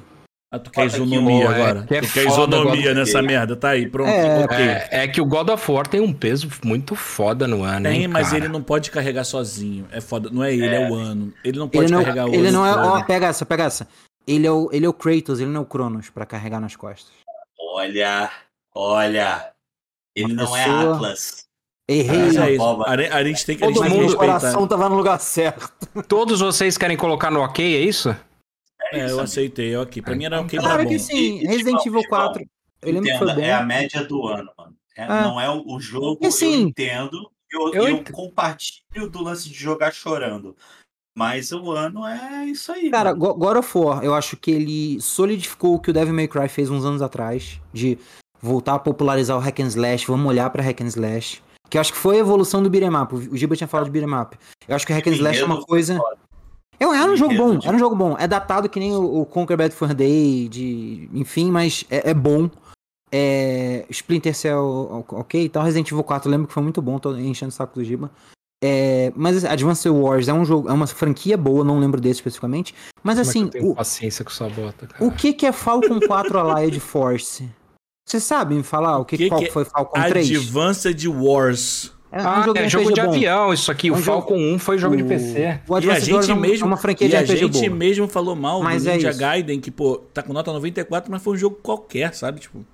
Ah, 0.54 0.58
tu 0.58 0.70
quer 0.70 0.84
isonomia 0.84 1.44
é, 1.44 1.48
agora. 1.48 1.82
que 1.86 1.94
é 1.94 2.00
tu 2.02 2.12
quer 2.12 2.26
isonomia 2.26 2.72
agora. 2.80 2.94
nessa 2.94 3.22
merda, 3.22 3.56
tá 3.56 3.70
aí, 3.70 3.88
pronto. 3.88 4.10
É, 4.10 4.44
ok. 4.44 4.56
É, 4.58 4.88
é 4.90 5.08
que 5.08 5.18
o 5.18 5.24
God 5.24 5.48
of 5.48 5.72
War 5.72 5.86
tem 5.86 5.98
um 6.00 6.12
peso 6.12 6.46
muito 6.62 6.94
foda 6.94 7.48
no 7.48 7.62
ano, 7.62 7.88
Tem, 7.88 8.02
hein, 8.02 8.08
mas 8.08 8.26
cara? 8.26 8.36
ele 8.44 8.48
não 8.48 8.62
pode 8.62 8.90
carregar 8.90 9.24
sozinho. 9.24 9.86
É 9.90 9.98
foda. 10.02 10.28
Não 10.30 10.44
é 10.44 10.52
ele, 10.52 10.66
é, 10.66 10.82
É. 10.82 10.90
o 10.90 10.94
ano. 10.94 11.32
Ele 11.42 11.58
não 11.58 11.68
pode 11.70 11.86
Ele 11.86 11.92
não, 11.94 12.04
carregar 12.04 12.26
o 12.28 12.34
ele 12.34 12.50
não 12.50 12.66
é, 12.66 12.74
ó, 12.76 13.02
pega 13.02 13.28
essa, 13.28 13.46
pega 13.46 13.64
essa. 13.64 13.88
Ele 14.26 14.46
é 14.46 14.50
o 14.52 14.68
ele 14.72 14.84
é 14.84 14.88
o 14.88 14.92
Kratos, 14.92 15.40
ele 15.40 15.48
não 15.50 15.60
é 15.60 15.64
o 15.64 15.66
Cronos 15.66 16.10
pra 16.10 16.26
carregar 16.26 16.60
nas 16.60 16.76
costas. 16.76 17.10
Olha, 17.58 18.30
olha. 18.74 19.50
Ele 20.14 20.34
Uma 20.34 20.42
não 20.44 20.56
é 20.56 20.64
pessoa- 20.64 20.94
Atlas. 20.96 21.44
Errei. 21.88 22.28
Essa 22.28 22.44
é 22.46 22.50
isso. 22.50 22.58
boba. 22.58 22.84
A, 22.86 22.92
a 23.16 23.24
gente 23.24 23.46
tem 23.46 23.56
que, 23.56 23.64
a 23.64 23.66
Todo 23.68 23.74
gente 23.76 23.82
tem 23.84 23.90
que 23.92 23.96
mundo- 23.96 24.04
o 24.04 24.10
respeitar. 24.10 24.38
coração 24.40 24.66
tava 24.68 24.88
no 24.90 24.96
lugar 24.96 25.18
certo. 25.18 25.72
Todos 26.06 26.40
vocês 26.40 26.76
querem 26.78 26.96
colocar 26.96 27.30
no 27.30 27.40
ok, 27.40 27.74
é 27.76 27.80
isso? 27.80 28.14
É, 28.92 29.10
eu 29.10 29.20
aceitei, 29.20 29.76
ok. 29.76 30.02
Pra 30.02 30.14
mim 30.14 30.24
era 30.24 30.40
ok, 30.40 30.58
Claro 30.58 30.82
tá 30.82 30.88
que 30.88 30.96
bom. 30.98 31.02
sim, 31.04 31.14
E- 31.16 31.44
e, 31.44 31.46
Resident 31.46 31.78
tipo, 31.78 31.88
Evil 31.88 32.00
tipo, 32.00 32.08
4. 32.10 32.44
Eu 32.82 32.92
lembro 32.92 33.02
que 33.10 33.18
foi 33.18 33.26
Entenda, 33.28 33.40
bom. 33.40 33.46
é 33.46 33.52
a 33.52 33.62
média 33.62 34.04
do 34.04 34.26
ano, 34.26 34.50
mano. 34.58 34.74
É- 34.96 35.02
É. 35.04 35.06
Não 35.08 35.40
é 35.40 35.48
o, 35.50 35.78
jogo, 35.80 36.18
E 36.20 36.30
sim. 36.32 36.54
eu 36.62 36.68
entendo. 36.68 37.30
Eu, 37.50 37.60
Eu 37.74 37.74
eu, 37.74 37.88
ent- 37.96 38.10
compartilho 38.10 39.08
do 39.10 39.22
lance 39.22 39.48
de 39.48 39.54
jogar 39.54 39.92
chorando. 39.92 40.56
Mas 41.16 41.52
o 41.52 41.70
ano 41.72 42.06
é 42.06 42.46
isso 42.46 42.72
aí. 42.72 42.90
Cara, 42.90 43.10
mano. 43.14 43.20
Go- 43.20 43.34
God 43.34 43.56
of 43.58 43.78
War, 43.78 44.02
eu 44.02 44.14
acho 44.14 44.36
que 44.36 44.50
ele 44.50 45.00
solidificou 45.00 45.74
o 45.74 45.78
que 45.78 45.90
o 45.90 45.92
Devil 45.92 46.14
May 46.14 46.26
Cry 46.28 46.48
fez 46.48 46.70
uns 46.70 46.84
anos 46.84 47.02
atrás, 47.02 47.60
de 47.72 47.98
voltar 48.40 48.74
a 48.74 48.78
popularizar 48.78 49.36
o 49.36 49.40
hack 49.40 49.60
and 49.60 49.66
slash, 49.68 50.06
vamos 50.06 50.26
olhar 50.26 50.48
pra 50.50 50.62
hack 50.62 50.80
and 50.80 50.86
slash. 50.86 51.42
Que 51.68 51.76
eu 51.76 51.80
acho 51.82 51.92
que 51.92 51.98
foi 51.98 52.16
a 52.16 52.20
evolução 52.20 52.62
do 52.62 52.70
beat'em 52.70 52.94
up. 52.96 53.14
O 53.14 53.36
Giba 53.36 53.54
tinha 53.56 53.68
falado 53.68 53.86
de 53.86 53.92
beat'em 53.92 54.14
up. 54.18 54.36
Eu 54.66 54.74
acho 54.74 54.86
que 54.86 54.92
o 54.92 54.96
hack 54.96 55.06
and 55.06 55.12
slash 55.12 55.40
é 55.40 55.44
uma 55.44 55.62
coisa... 55.62 55.96
foda. 55.98 56.18
É, 56.82 56.96
era 56.96 57.10
um 57.10 57.16
jogo 57.16 57.34
bom, 57.34 57.58
era 57.62 57.76
um 57.76 57.78
jogo 57.78 57.94
bom. 57.94 58.16
É 58.18 58.26
datado 58.26 58.68
que 58.68 58.80
nem 58.80 58.92
o, 58.92 59.20
o 59.20 59.26
Conquer 59.26 59.56
Bad 59.56 59.74
for 59.74 59.94
Day, 59.94 60.48
de... 60.48 61.08
enfim, 61.12 61.50
mas 61.50 61.84
é, 61.88 62.10
é 62.10 62.14
bom. 62.14 62.50
É, 63.14 63.84
Splinter 63.90 64.34
Cell, 64.34 65.04
ok, 65.08 65.44
e 65.44 65.48
tal. 65.48 65.62
Resident 65.62 65.90
Evil 65.90 66.02
4, 66.02 66.28
eu 66.28 66.32
lembro 66.32 66.48
que 66.48 66.54
foi 66.54 66.62
muito 66.62 66.82
bom, 66.82 66.98
tô 66.98 67.14
enchendo 67.16 67.50
o 67.50 67.54
saco 67.54 67.74
do 67.74 67.84
Giba. 67.84 68.10
É, 68.64 69.12
mas 69.16 69.44
Advance 69.44 69.88
Wars 69.88 70.28
é 70.28 70.32
um 70.32 70.44
jogo, 70.44 70.68
é 70.68 70.72
uma 70.72 70.86
franquia 70.86 71.36
boa, 71.36 71.64
não 71.64 71.78
lembro 71.78 72.00
desse 72.00 72.20
especificamente. 72.20 72.74
Mas 73.02 73.18
Como 73.18 73.20
é 73.20 73.24
que 73.24 73.28
assim, 73.28 73.44
eu 73.44 73.50
tenho 73.50 73.70
o, 73.70 73.74
paciência 73.74 74.24
com 74.24 74.30
essa 74.30 74.48
bota, 74.48 74.86
cara. 74.86 75.04
o 75.04 75.10
que 75.10 75.32
que 75.32 75.46
é 75.46 75.52
Falcon 75.52 75.98
4 76.00 76.38
Allied 76.38 76.78
Force? 76.80 77.48
Vocês 78.08 78.22
sabem 78.22 78.58
me 78.58 78.64
falar 78.64 78.98
o 78.98 79.04
que, 79.04 79.16
que 79.16 79.28
qual 79.28 79.40
que 79.40 79.48
é 79.48 79.50
foi 79.50 79.64
Falcon 79.64 80.00
3? 80.00 80.30
Advanced 80.30 81.06
Wars. 81.08 81.92
É 82.12 82.22
um 82.22 82.28
Ah, 82.28 82.40
é 82.40 82.44
jogo 82.44 82.58
RPG 82.86 82.92
de 82.94 83.00
bom. 83.00 83.08
avião, 83.08 83.52
isso 83.54 83.72
aqui. 83.72 83.88
É 83.88 83.90
O 83.90 83.94
um 83.94 83.98
jogo- 84.02 84.18
Falcon 84.20 84.36
1 84.36 84.58
foi 84.58 84.76
jogo 84.76 84.96
de 84.96 85.02
O- 85.02 85.06
PC. 85.06 85.60
O 85.66 85.78
E 85.78 85.90
a 85.90 85.98
gente 85.98 86.30
é 86.30 86.34
mesmo, 86.34 86.64
é 86.64 86.68
uma 86.68 86.76
franquia 86.76 87.06
e 87.06 87.10
de 87.10 87.16
a 87.16 87.24
gente 87.24 87.48
boa. 87.48 87.74
mesmo 87.74 88.06
falou 88.06 88.36
mal 88.36 88.62
Mas 88.62 88.84
do 88.84 88.90
é 88.90 88.94
Ninja 88.94 89.10
isso. 89.10 89.18
Gaiden, 89.18 89.58
que, 89.60 89.70
pô, 89.70 89.96
tá 90.12 90.22
com 90.22 90.32
nota 90.34 90.52
94, 90.52 91.10
mas 91.10 91.22
foi 91.22 91.32
um 91.32 91.36
jogo 91.38 91.56
qualquer, 91.62 92.14
sabe? 92.14 92.40
Tipo, 92.40 92.64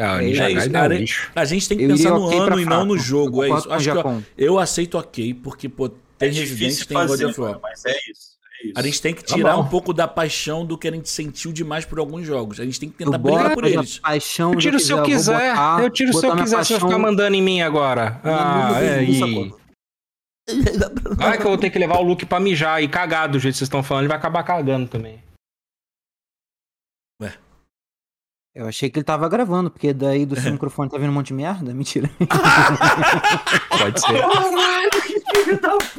Ah, 0.00 0.16
o 0.16 0.20
É 0.20 0.24
isso, 0.30 0.42
é 0.42 0.68
cara. 0.70 0.94
um 0.94 1.04
a 1.34 1.44
gente 1.44 1.68
tem 1.68 1.78
que 1.78 1.84
Eu 1.84 1.88
pensar 1.90 2.10
no 2.10 2.26
ok 2.26 2.36
pra 2.44 2.52
ano 2.54 2.60
e 2.60 2.64
não 2.64 2.84
no 2.84 2.96
jogo, 2.98 3.42
é 3.42 3.48
Eu 3.50 3.56
isso. 3.56 3.64
concordo 3.64 3.68
com 3.68 3.74
Acho 3.74 3.88
o 3.90 3.92
que 3.92 3.96
Japão. 3.96 4.24
eu 4.36 4.58
aceito 4.58 4.98
ok, 4.98 5.34
porque, 5.34 5.68
pô, 5.68 5.88
tem 5.88 6.28
é 6.28 6.32
Resident, 6.32 6.84
tem 6.86 7.06
God 7.06 7.20
of 7.22 7.40
War. 7.40 7.58
mas 7.62 7.84
é 7.84 7.96
isso. 8.10 8.27
É 8.60 8.66
isso. 8.66 8.72
A 8.76 8.82
gente 8.82 9.02
tem 9.02 9.14
que 9.14 9.24
Tá 9.24 9.34
tirar 9.34 9.54
bom. 9.56 9.62
um 9.62 9.68
pouco 9.68 9.92
da 9.92 10.08
paixão 10.08 10.64
do 10.66 10.76
que 10.76 10.88
a 10.88 10.90
gente 10.92 11.08
sentiu 11.08 11.52
demais 11.52 11.84
por 11.84 11.98
alguns 11.98 12.26
jogos. 12.26 12.58
A 12.60 12.64
gente 12.64 12.80
tem 12.80 12.88
que 12.90 12.96
tentar 12.98 13.18
brigar 13.18 13.54
por 13.54 13.64
eles. 13.64 13.98
paixão 13.98 14.52
Eu 14.52 14.58
tiro 14.58 14.80
se 14.80 14.90
eu 14.92 15.02
quiser. 15.02 15.50
botar- 15.54 15.82
eu 15.82 15.90
tiro 15.90 16.12
se 16.12 16.26
eu 16.26 16.32
quiser, 16.36 16.44
você 16.46 16.50
vai 16.56 16.64
paixão 16.64 16.80
ficar 16.88 16.98
mandando 16.98 17.36
em 17.36 17.42
mim 17.42 17.60
agora. 17.62 18.20
Ah, 18.24 18.72
mundo 18.72 19.54
é. 19.54 19.58
Vai 21.16 21.36
que 21.36 21.42
eu 21.44 21.48
vou 21.50 21.58
ter 21.58 21.70
que 21.70 21.78
levar 21.78 21.98
o 21.98 22.02
Luke 22.02 22.24
pra 22.26 22.40
mijar 22.40 22.82
e 22.82 22.88
cagar 22.88 23.28
do 23.28 23.38
jeito 23.38 23.54
que 23.54 23.58
vocês 23.58 23.66
estão 23.66 23.82
falando, 23.82 24.02
ele 24.04 24.08
vai 24.08 24.16
acabar 24.16 24.42
cagando 24.42 24.88
também. 24.88 25.22
Eu 28.54 28.66
achei 28.66 28.90
que 28.90 28.98
ele 28.98 29.04
tava 29.04 29.28
gravando, 29.28 29.70
porque 29.70 29.92
daí 29.92 30.26
do 30.26 30.34
seu 30.34 30.50
microfone 30.50 30.90
tá 30.90 30.98
vindo 30.98 31.10
um 31.10 31.12
monte 31.12 31.28
de 31.28 31.34
merda. 31.34 31.72
Mentira. 31.72 32.10
Pode 33.78 34.00
ser. 34.00 34.20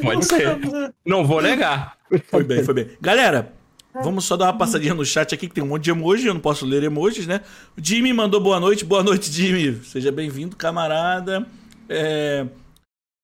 Pode 0.01 0.25
ser. 0.25 0.57
Não 1.05 1.25
vou 1.25 1.41
negar. 1.41 1.97
Foi 2.29 2.43
bem, 2.43 2.63
foi 2.63 2.73
bem. 2.73 2.87
Galera, 2.99 3.53
vamos 3.93 4.25
só 4.25 4.35
dar 4.35 4.45
uma 4.45 4.57
passadinha 4.57 4.93
no 4.93 5.05
chat 5.05 5.33
aqui, 5.33 5.47
que 5.47 5.53
tem 5.53 5.63
um 5.63 5.67
monte 5.67 5.83
de 5.85 5.91
emoji, 5.91 6.27
eu 6.27 6.33
não 6.33 6.41
posso 6.41 6.65
ler 6.65 6.83
emojis, 6.83 7.27
né? 7.27 7.41
O 7.77 7.81
Jimmy 7.83 8.13
mandou 8.13 8.39
boa 8.41 8.59
noite. 8.59 8.83
Boa 8.85 9.03
noite, 9.03 9.31
Jimmy. 9.31 9.83
Seja 9.83 10.11
bem-vindo, 10.11 10.55
camarada. 10.55 11.45
É, 11.87 12.45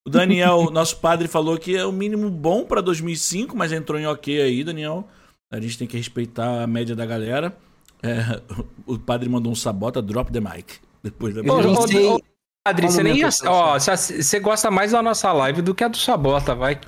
O 0.05 0.09
Daniel, 0.09 0.69
nosso 0.71 0.97
padre, 0.97 1.27
falou 1.27 1.57
que 1.57 1.75
é 1.75 1.85
o 1.85 1.91
mínimo 1.91 2.29
bom 2.29 2.63
pra 2.65 2.81
2005, 2.81 3.55
mas 3.55 3.71
entrou 3.71 3.99
em 3.99 4.05
ok 4.05 4.41
aí, 4.41 4.63
Daniel. 4.63 5.07
A 5.51 5.59
gente 5.59 5.77
tem 5.77 5.87
que 5.87 5.97
respeitar 5.97 6.63
a 6.63 6.67
média 6.67 6.95
da 6.95 7.05
galera. 7.05 7.55
É, 8.03 8.41
o 8.85 8.99
padre 8.99 9.27
mandou 9.29 9.51
um 9.51 9.55
sabota, 9.55 10.01
drop 10.01 10.31
the 10.31 10.39
mic. 10.39 10.75
Depois 11.03 11.33
da 11.33 11.41
ô, 11.41 12.15
ô, 12.15 12.19
Adri, 12.67 12.87
você 12.91 13.03
nem 13.03 13.21
tô 13.21 13.27
Ó, 13.47 13.77
você 13.79 14.39
gosta 14.39 14.71
mais 14.71 14.91
da 14.91 15.01
nossa 15.01 15.31
live 15.31 15.61
do 15.61 15.75
que 15.75 15.83
a 15.83 15.87
do 15.87 15.97
Sabota, 15.97 16.55
vai. 16.55 16.79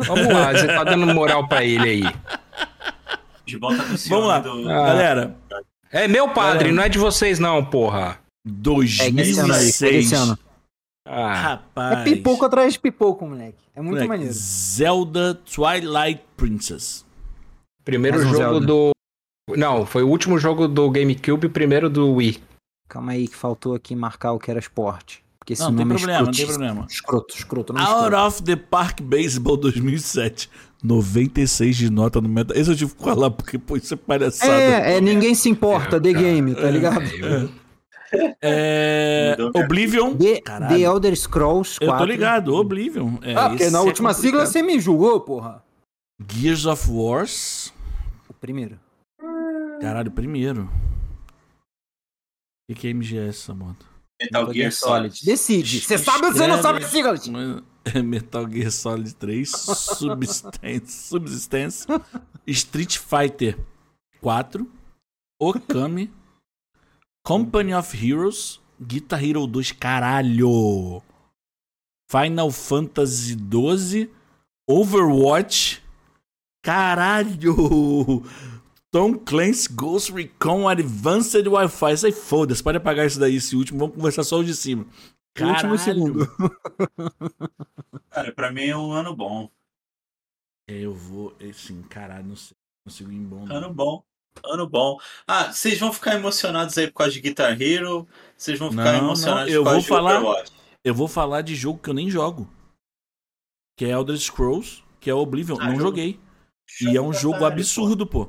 Vamos 0.00 0.26
lá, 0.28 0.52
você 0.52 0.66
tá 0.66 0.84
dando 0.84 1.06
moral 1.14 1.48
pra 1.48 1.64
ele 1.64 1.88
aí. 1.88 2.02
De 3.46 3.56
volta 3.56 3.82
com 3.84 3.94
o 3.94 3.98
ciúme 3.98 4.14
Vamos 4.14 4.28
lá, 4.28 4.38
do- 4.40 4.70
Ah. 4.70 4.86
galera. 4.86 5.36
É 5.90 6.06
meu 6.08 6.28
padre, 6.28 6.58
Galera. 6.70 6.72
não 6.72 6.82
é 6.82 6.88
de 6.88 6.98
vocês, 6.98 7.38
não, 7.38 7.64
porra. 7.64 8.18
É 8.46 8.50
esse 8.50 9.08
ano 9.08 9.18
aí. 9.18 9.20
É 9.20 9.22
2006. 9.34 10.04
esse 10.06 10.14
ano. 10.14 10.38
Ah, 11.06 11.34
Rapaz. 11.34 11.98
É 11.98 12.04
pipoco 12.04 12.44
atrás 12.44 12.72
de 12.74 12.78
pipoco, 12.78 13.26
moleque. 13.26 13.58
É 13.74 13.80
muito 13.80 13.94
Moleque, 13.94 14.08
maneiro. 14.08 14.32
Zelda 14.32 15.34
Twilight 15.34 16.22
Princess. 16.36 17.04
primeiro 17.84 18.18
Mais 18.18 18.28
jogo 18.30 18.42
Zelda. 18.60 18.66
do. 18.66 18.90
Não, 19.56 19.84
foi 19.84 20.02
o 20.02 20.08
último 20.08 20.38
jogo 20.38 20.68
do 20.68 20.88
GameCube 20.90 21.48
primeiro 21.48 21.90
do 21.90 22.12
Wii. 22.14 22.42
Calma 22.88 23.12
aí 23.12 23.26
que 23.26 23.34
faltou 23.36 23.74
aqui 23.74 23.96
marcar 23.96 24.32
o 24.32 24.38
que 24.38 24.50
era 24.50 24.60
esporte. 24.60 25.21
Porque 25.42 25.54
esse 25.54 25.62
Não, 25.62 25.74
tem 25.74 25.84
nome 25.84 25.98
problema, 25.98 26.22
não 26.22 26.30
é 26.30 26.32
tem 26.32 26.46
problema. 26.46 26.86
Escroto, 26.88 27.34
escroto, 27.36 27.72
não 27.72 27.80
Out 27.82 28.04
escroto. 28.04 28.26
of 28.28 28.42
the 28.44 28.54
Park 28.54 29.00
Baseball 29.02 29.56
2007. 29.56 30.48
96 30.84 31.76
de 31.76 31.90
nota 31.90 32.20
no 32.20 32.28
meta. 32.28 32.56
Esse 32.56 32.70
eu 32.70 32.76
tive 32.76 32.94
que 32.94 33.02
falar 33.02 33.28
porque, 33.30 33.58
pô, 33.58 33.76
isso 33.76 33.92
é 33.94 33.96
palhaçada. 33.96 34.52
É, 34.52 34.96
é, 34.96 35.00
ninguém 35.00 35.34
se 35.34 35.48
importa, 35.48 36.00
The 36.00 36.12
cara. 36.12 36.24
Game, 36.24 36.54
tá 36.54 36.70
ligado? 36.70 37.02
É, 38.40 39.30
Mudou 39.38 39.50
minha- 39.52 39.64
Oblivion. 39.64 40.16
The, 40.16 40.40
Caralho. 40.42 40.76
The 40.76 40.80
Elder 40.82 41.16
Scrolls 41.16 41.78
4. 41.80 41.94
Eu 41.94 41.98
tô 41.98 42.04
ligado, 42.04 42.54
Oblivion. 42.54 43.14
É, 43.22 43.34
Ah, 43.34 43.48
porque 43.48 43.70
na 43.70 43.78
é 43.78 43.82
última 43.82 44.12
sigla 44.14 44.44
complicado. 44.44 44.52
você 44.52 44.62
me 44.62 44.78
julgou, 44.80 45.20
porra. 45.20 45.62
Gears 46.30 46.66
of 46.66 46.88
Wars. 46.90 47.72
O 48.28 48.34
primeiro. 48.34 48.78
Caralho, 49.80 50.10
primeiro. 50.10 50.64
O 50.64 50.68
que, 52.68 52.74
que 52.80 52.88
é 52.88 52.90
MGS, 52.90 53.28
essa 53.40 53.54
moto? 53.54 53.86
Metal 54.24 54.52
Gear 54.52 54.72
Solid. 54.72 55.24
Decide. 55.24 55.80
Você 55.80 55.98
sabe 55.98 56.26
ou 56.26 56.32
você 56.32 56.46
não 56.46 56.60
sabe 56.62 56.84
a 56.84 56.88
sigla? 56.88 57.14
Mas- 57.30 57.62
é 57.84 58.00
Metal 58.00 58.48
Gear 58.48 58.70
Solid 58.70 59.12
3, 59.16 59.48
Substance, 59.50 60.92
Subsistence, 61.08 61.86
Street 62.46 62.96
Fighter 62.98 63.58
4, 64.20 64.64
Okami, 65.40 66.10
Company 67.24 67.74
of 67.74 67.96
Heroes, 67.96 68.60
Guitar 68.80 69.22
Hero 69.22 69.46
2, 69.46 69.72
caralho! 69.74 71.02
Final 72.10 72.50
Fantasy 72.52 73.34
12, 73.34 74.10
Overwatch, 74.68 75.82
caralho! 76.62 78.22
Tom 78.92 79.14
Clancy 79.18 79.68
Ghost 79.72 80.12
Recon 80.12 80.68
Advanced 80.68 81.46
Wi-Fi. 81.48 81.92
Isso 81.94 82.06
aí 82.06 82.12
foda-se, 82.12 82.62
pode 82.62 82.76
apagar 82.76 83.06
isso 83.06 83.18
daí, 83.18 83.36
esse 83.36 83.56
último. 83.56 83.78
Vamos 83.78 83.96
conversar 83.96 84.22
só 84.22 84.38
o 84.38 84.44
de 84.44 84.54
cima. 84.54 84.82
O 84.84 85.44
último 85.44 85.54
Caralho. 85.76 85.78
segundo. 85.78 86.28
Cara, 88.10 88.32
pra 88.32 88.52
mim 88.52 88.64
é 88.66 88.76
um 88.76 88.92
ano 88.92 89.16
bom. 89.16 89.50
É, 90.68 90.78
Eu 90.80 90.94
vou. 90.94 91.34
Assim, 91.48 91.82
caralho, 91.82 92.26
não 92.26 92.36
sei. 92.36 92.54
Não 92.84 92.92
consigo 92.92 93.10
ir 93.10 93.16
em 93.16 93.24
bom. 93.24 93.46
não. 93.46 93.56
Ano 93.56 93.72
bom. 93.72 94.04
Ano 94.44 94.68
bom. 94.68 94.98
Ah, 95.26 95.50
vocês 95.52 95.78
vão 95.78 95.92
ficar 95.92 96.14
emocionados 96.14 96.76
aí 96.76 96.86
por 96.88 96.94
causa 96.98 97.12
de 97.12 97.20
Guitar 97.20 97.60
Hero? 97.60 98.06
Vocês 98.36 98.58
vão 98.58 98.70
ficar 98.70 98.84
Não, 98.84 98.92
não, 98.92 99.04
emocionados 99.06 99.52
eu 99.52 99.62
por 99.62 99.70
causa 99.70 99.74
vou 99.78 99.82
de 99.82 99.88
falar- 99.88 100.18
Overwatch? 100.20 100.52
Eu 100.84 100.94
vou 100.94 101.08
falar 101.08 101.42
de 101.42 101.54
jogo 101.54 101.78
que 101.78 101.88
eu 101.90 101.94
nem 101.94 102.10
jogo. 102.10 102.48
Que 103.76 103.84
é 103.86 103.90
Elder 103.90 104.18
Scrolls, 104.18 104.82
que 105.00 105.08
é 105.08 105.14
Oblivion. 105.14 105.56
Ah, 105.60 105.64
não 105.66 105.72
jogo- 105.72 105.82
joguei. 105.82 106.20
E 106.82 106.96
é 106.96 107.00
um 107.00 107.12
jogo 107.12 107.38
Caralho, 107.38 107.54
absurdo, 107.54 108.06
pô. 108.06 108.28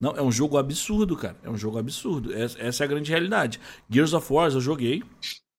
Não, 0.00 0.12
é 0.12 0.22
um 0.22 0.32
jogo 0.32 0.56
absurdo, 0.56 1.16
cara. 1.16 1.38
É 1.42 1.50
um 1.50 1.58
jogo 1.58 1.78
absurdo. 1.78 2.32
Essa, 2.32 2.58
essa 2.60 2.82
é 2.82 2.86
a 2.86 2.88
grande 2.88 3.10
realidade. 3.10 3.60
Gears 3.88 4.14
of 4.14 4.32
War 4.32 4.50
eu 4.50 4.60
joguei. 4.60 5.02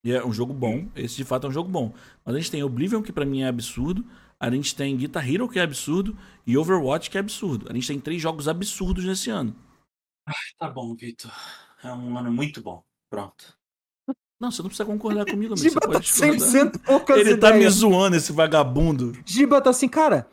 E 0.03 0.11
é 0.11 0.25
um 0.25 0.33
jogo 0.33 0.51
bom. 0.51 0.87
Esse 0.95 1.17
de 1.17 1.23
fato 1.23 1.45
é 1.45 1.49
um 1.49 1.53
jogo 1.53 1.69
bom. 1.69 1.93
Mas 2.25 2.35
a 2.35 2.39
gente 2.39 2.49
tem 2.49 2.63
Oblivion, 2.63 3.03
que 3.03 3.11
pra 3.11 3.25
mim 3.25 3.43
é 3.43 3.47
absurdo. 3.47 4.03
A 4.39 4.49
gente 4.49 4.75
tem 4.75 4.97
Guitar 4.97 5.29
Hero, 5.29 5.47
que 5.47 5.59
é 5.59 5.61
absurdo. 5.61 6.17
E 6.47 6.57
Overwatch, 6.57 7.11
que 7.11 7.17
é 7.17 7.19
absurdo. 7.19 7.67
A 7.69 7.73
gente 7.73 7.87
tem 7.87 7.99
três 7.99 8.19
jogos 8.19 8.47
absurdos 8.47 9.05
nesse 9.05 9.29
ano. 9.29 9.55
Tá 10.57 10.67
bom, 10.69 10.95
Vitor. 10.95 11.31
É 11.83 11.93
um 11.93 12.17
ano 12.17 12.31
muito 12.31 12.61
bom. 12.63 12.83
Pronto. 13.11 13.53
Não, 14.39 14.49
você 14.49 14.63
não 14.63 14.69
precisa 14.69 14.85
concordar 14.85 15.25
comigo, 15.25 15.53
amigo. 15.53 15.57
Você 15.57 15.69
Giba 15.69 15.81
tá 15.81 15.87
pode 15.87 16.05
discordar. 16.05 16.39
100% 16.39 16.79
poucas 16.83 17.17
Ele 17.19 17.37
tá 17.37 17.51
me 17.51 17.57
ideias. 17.57 17.73
zoando, 17.75 18.15
esse 18.15 18.31
vagabundo. 18.31 19.13
Giba 19.23 19.61
tá 19.61 19.69
assim, 19.69 19.87
cara. 19.87 20.27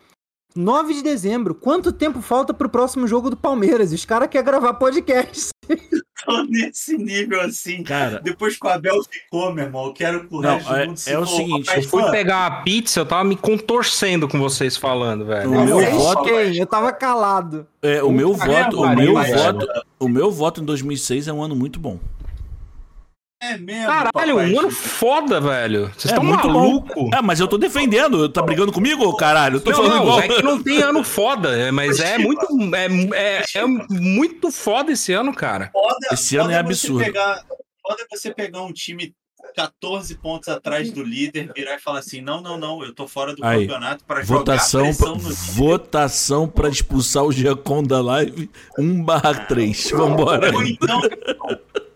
9 0.58 0.92
de 0.94 1.02
dezembro, 1.04 1.54
quanto 1.54 1.92
tempo 1.92 2.20
falta 2.20 2.52
pro 2.52 2.68
próximo 2.68 3.06
jogo 3.06 3.30
do 3.30 3.36
Palmeiras? 3.36 3.92
Os 3.92 4.04
caras 4.04 4.28
querem 4.28 4.44
gravar 4.44 4.74
podcast. 4.74 5.50
Tô 6.26 6.42
nesse 6.48 6.98
nível 6.98 7.40
assim. 7.42 7.84
Cara, 7.84 8.20
Depois 8.20 8.58
que 8.58 8.66
o 8.66 8.68
Abel 8.68 8.96
ficou, 9.08 9.54
meu 9.54 9.66
irmão, 9.66 9.86
eu 9.86 9.92
quero 9.92 10.26
que 10.26 10.34
o 10.34 10.40
Não, 10.40 10.58
resto 10.58 10.68
do 10.68 10.76
é- 10.76 10.86
mundo 10.86 10.96
se 10.98 11.12
é 11.12 11.18
o 11.18 11.24
for. 11.24 11.36
seguinte, 11.36 11.70
Eu 11.76 11.82
fui 11.84 12.10
pegar 12.10 12.46
a 12.46 12.50
pizza, 12.62 12.98
eu 12.98 13.06
tava 13.06 13.22
me 13.22 13.36
contorcendo 13.36 14.26
com 14.26 14.36
vocês 14.36 14.76
falando, 14.76 15.24
velho. 15.26 15.48
O 15.48 15.64
meu 15.64 15.80
voto-? 15.92 16.28
Eu 16.28 16.66
tava 16.66 16.90
calado. 16.92 17.64
É, 17.80 18.02
o 18.02 18.10
meu 18.10 18.34
voto, 18.34 18.80
o 18.82 18.96
meu 18.96 19.14
voto, 19.14 19.66
o 20.00 20.08
meu 20.08 20.30
voto 20.32 20.60
em 20.60 20.64
2006 20.64 21.28
é 21.28 21.32
um 21.32 21.40
ano 21.40 21.54
muito 21.54 21.78
bom. 21.78 22.00
É 23.40 23.56
mesmo. 23.56 23.86
Caralho, 23.86 24.10
papai. 24.12 24.32
um 24.32 24.58
ano 24.58 24.70
foda, 24.70 25.40
velho. 25.40 25.92
Vocês 25.96 26.06
É 26.06 26.08
estão 26.16 26.24
muito 26.24 26.48
malucos? 26.48 27.10
Ah, 27.14 27.22
mas 27.22 27.38
eu 27.38 27.46
tô 27.46 27.56
defendendo, 27.56 28.28
tá 28.28 28.42
brigando 28.42 28.72
comigo, 28.72 29.14
caralho? 29.16 29.56
Eu 29.56 29.60
tô 29.60 29.70
Não, 29.70 29.76
falando 29.76 29.94
não, 29.94 30.02
igual. 30.02 30.20
é 30.20 30.28
que 30.28 30.42
não 30.42 30.60
tem 30.62 30.82
ano 30.82 31.04
foda, 31.04 31.56
é, 31.56 31.70
mas 31.70 32.00
é 32.00 32.18
muito, 32.18 32.46
é, 32.74 32.86
é, 33.38 33.44
é 33.54 33.64
muito 33.66 34.50
foda 34.50 34.90
esse 34.90 35.12
ano, 35.12 35.32
cara. 35.32 35.70
Foda, 35.72 36.08
Esse 36.10 36.36
ano 36.36 36.46
foda 36.46 36.54
é 36.58 36.62
você 36.62 36.66
absurdo. 36.68 37.04
Pegar, 37.04 37.44
foda 37.80 38.06
você 38.10 38.34
pegar 38.34 38.62
um 38.62 38.72
time 38.72 39.14
14 39.54 40.16
pontos 40.16 40.48
atrás 40.48 40.90
do 40.90 41.02
líder, 41.04 41.52
virar 41.54 41.76
e 41.76 41.78
falar 41.80 42.00
assim: 42.00 42.20
não, 42.20 42.40
não, 42.40 42.58
não, 42.58 42.82
eu 42.82 42.92
tô 42.92 43.06
fora 43.06 43.36
do 43.36 43.44
Aí, 43.44 43.60
campeonato 43.68 44.04
para 44.04 44.20
jogar 44.22 44.38
Votação, 44.40 44.82
pressão 44.82 45.16
pra, 45.16 45.30
votação 45.30 46.48
pra 46.48 46.68
expulsar 46.68 47.22
o 47.22 47.30
Giacom 47.30 47.84
da 47.84 48.00
live 48.02 48.50
1 48.76 49.02
barra 49.04 49.32
3. 49.46 49.90
Vambora. 49.92 50.52
Ou 50.54 50.62
então, 50.64 51.00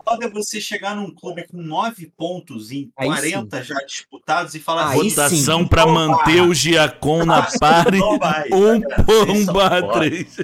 foda 0.05 0.29
você 0.29 0.59
chegar 0.61 0.95
num 0.95 1.09
clube 1.13 1.45
com 1.47 1.57
9 1.61 2.11
pontos 2.17 2.71
em 2.71 2.91
Aí 2.97 3.07
40 3.07 3.63
já 3.63 3.75
disputados 3.85 4.53
e 4.55 4.59
falar 4.59 4.89
Aí 4.89 4.99
assim: 4.99 5.09
Votação 5.09 5.59
sim. 5.61 5.67
pra 5.67 5.85
Não 5.85 5.93
manter 5.93 6.41
o 6.41 6.53
Giacom 6.53 7.25
na 7.25 7.47
pare 7.59 7.99
Não 7.99 8.17
vai. 8.19 8.49
1 8.53 8.81
por 8.81 9.05
Vocês 9.27 9.39
1 9.41 9.45
são 9.45 9.53
barra 9.53 9.81
foda. 9.81 9.93
3. 9.99 10.37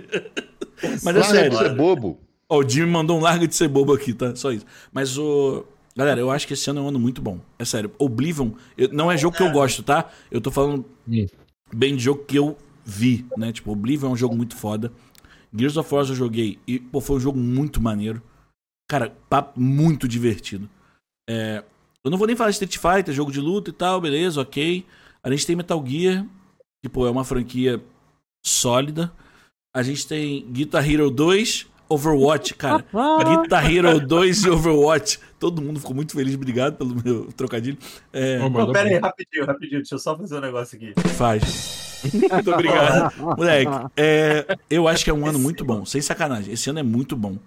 Mas 1.04 1.06
é 1.08 1.20
Larga 1.20 1.24
sério. 1.24 1.52
de 1.52 1.58
ser 1.58 1.76
bobo. 1.76 2.20
Ó, 2.48 2.60
o 2.60 2.68
Jimmy 2.68 2.90
mandou 2.92 3.18
um 3.18 3.22
larga 3.22 3.48
de 3.48 3.54
ser 3.56 3.68
bobo 3.68 3.94
aqui, 3.94 4.14
tá? 4.14 4.36
Só 4.36 4.52
isso. 4.52 4.66
Mas 4.92 5.18
o. 5.18 5.66
Galera, 5.96 6.20
eu 6.22 6.32
acho 6.32 6.48
que 6.48 6.54
esse 6.54 6.70
ano 6.70 6.80
é 6.80 6.84
um 6.84 6.88
ano 6.88 7.00
muito 7.00 7.22
bom. 7.22 7.40
É 7.60 7.66
sério. 7.66 7.92
Oblivion 8.00 8.52
eu- 8.78 8.90
não 8.94 9.12
é 9.12 9.18
jogo 9.18 9.36
que 9.36 9.44
eu 9.44 9.52
gosto, 9.52 9.84
tá? 9.84 10.10
Eu 10.32 10.40
tô 10.40 10.50
falando 10.50 10.86
bem 11.74 11.96
de 11.96 12.04
jogo 12.04 12.24
que 12.24 12.38
eu 12.38 12.58
vi, 12.86 13.26
né? 13.38 13.52
Tipo, 13.52 13.72
Oblivion 13.72 14.10
é 14.10 14.14
um 14.14 14.16
jogo 14.16 14.36
muito 14.36 14.56
foda. 14.56 14.92
Gears 15.54 15.76
of 15.78 15.94
War 15.94 16.06
eu 16.08 16.16
joguei 16.16 16.58
e, 16.66 16.80
pô, 16.80 17.02
foi 17.02 17.18
um 17.18 17.20
jogo 17.20 17.38
muito 17.38 17.82
maneiro. 17.82 18.22
Cara, 18.90 19.16
papo 19.30 19.60
muito 19.60 20.08
divertido. 20.08 20.68
É, 21.30 21.64
eu 22.04 22.10
não 22.10 22.18
vou 22.18 22.26
nem 22.26 22.36
falar 22.36 22.50
de 22.50 22.56
Street 22.56 22.78
Fighter, 22.78 23.14
jogo 23.14 23.32
de 23.32 23.40
luta 23.40 23.70
e 23.70 23.74
tal, 23.74 24.02
beleza, 24.02 24.42
ok. 24.42 24.84
A 25.24 25.30
gente 25.30 25.46
tem 25.46 25.56
Metal 25.56 25.82
Gear, 25.86 26.26
que, 26.82 26.90
pô, 26.90 27.06
é 27.06 27.12
uma 27.12 27.24
franquia 27.24 27.80
sólida. 28.44 29.12
A 29.76 29.84
gente 29.84 30.08
tem 30.08 30.44
Guitar 30.52 30.90
Hero 30.90 31.12
2, 31.12 31.68
Overwatch, 31.88 32.56
cara. 32.56 32.84
Guitar 33.44 33.72
Hero 33.72 34.00
2 34.00 34.46
e 34.46 34.50
Overwatch. 34.50 35.20
Todo 35.40 35.62
mundo 35.62 35.80
ficou 35.80 35.96
muito 35.96 36.14
feliz, 36.14 36.34
obrigado 36.34 36.76
pelo 36.76 36.96
meu 36.96 37.32
trocadilho. 37.34 37.78
É, 38.12 38.40
Não, 38.40 38.72
pera 38.72 38.90
aí, 38.90 38.98
rapidinho, 38.98 39.46
rapidinho, 39.46 39.82
deixa 39.82 39.94
eu 39.96 40.00
só 40.00 40.18
fazer 40.18 40.36
um 40.36 40.42
negócio 40.42 40.76
aqui. 40.76 40.94
faz. 41.10 42.00
Muito 42.14 42.52
obrigado. 42.52 43.14
Moleque, 43.38 43.92
é, 43.96 44.58
eu 44.70 44.88
acho 44.88 45.04
que 45.04 45.10
é 45.10 45.14
um 45.14 45.28
ano 45.28 45.38
muito 45.38 45.66
bom, 45.66 45.84
sem 45.84 46.02
sacanagem. 46.02 46.54
Esse 46.54 46.70
ano 46.70 46.80
é 46.80 46.84
muito 46.84 47.14
bom. 47.14 47.38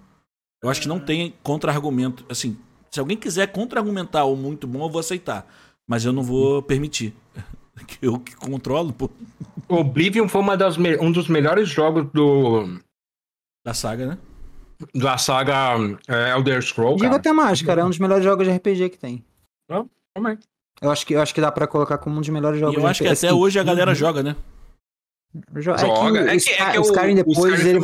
Eu 0.62 0.70
acho 0.70 0.80
que 0.80 0.88
não 0.88 1.00
tem 1.00 1.34
contra-argumento. 1.42 2.24
Assim, 2.28 2.56
se 2.90 3.00
alguém 3.00 3.16
quiser 3.16 3.48
contra-argumentar 3.52 4.24
o 4.24 4.36
muito 4.36 4.66
bom, 4.66 4.84
eu 4.84 4.90
vou 4.90 5.00
aceitar. 5.00 5.46
Mas 5.88 6.04
eu 6.04 6.12
não 6.12 6.22
vou 6.22 6.62
permitir. 6.62 7.14
Eu 8.00 8.18
que 8.20 8.36
controlo, 8.36 8.92
pô, 8.92 9.10
Oblivion 9.66 10.28
foi 10.28 10.40
uma 10.42 10.56
das 10.56 10.76
um 10.78 11.10
dos 11.10 11.26
melhores 11.26 11.68
jogos 11.68 12.06
do, 12.12 12.78
da 13.66 13.72
saga, 13.74 14.06
né? 14.06 14.18
da 14.94 15.16
saga 15.16 15.76
é, 16.06 16.32
Elder 16.32 16.60
Scrolls, 16.62 16.96
Digo 16.98 17.08
cara. 17.08 17.16
até 17.16 17.32
mais, 17.32 17.62
cara. 17.62 17.80
É 17.80 17.84
um 17.84 17.88
dos 17.88 17.98
melhores 17.98 18.22
jogos 18.24 18.46
de 18.46 18.52
RPG 18.54 18.90
que 18.90 18.98
tem. 18.98 19.24
Também. 20.14 20.38
Eu 20.80 20.90
acho 20.90 21.06
que, 21.06 21.14
eu 21.14 21.22
acho 21.22 21.34
que 21.34 21.40
dá 21.40 21.50
pra 21.50 21.66
colocar 21.66 21.96
como 21.98 22.16
um 22.16 22.20
dos 22.20 22.28
melhores 22.28 22.58
E 22.58 22.60
jogos 22.60 22.74
eu 22.76 22.80
de 22.82 22.86
acho 22.86 23.02
que 23.02 23.08
até 23.08 23.32
hoje 23.32 23.58
a 23.58 23.62
galera 23.64 23.94
joga, 23.94 24.22
né? 24.22 24.36
Jo- 25.56 25.76
Joga. 25.78 26.30
É 26.30 26.36
É 26.36 26.38
que, 26.38 26.42
o 26.42 26.44
que- 26.44 26.62
é 26.62 26.70
que 26.72 26.78
o 26.78 26.82
o- 26.82 26.84
Skyrim 26.84 27.12
o 27.12 27.16
depois 27.16 27.38
Skyrim 27.54 27.68
ele 27.70 27.80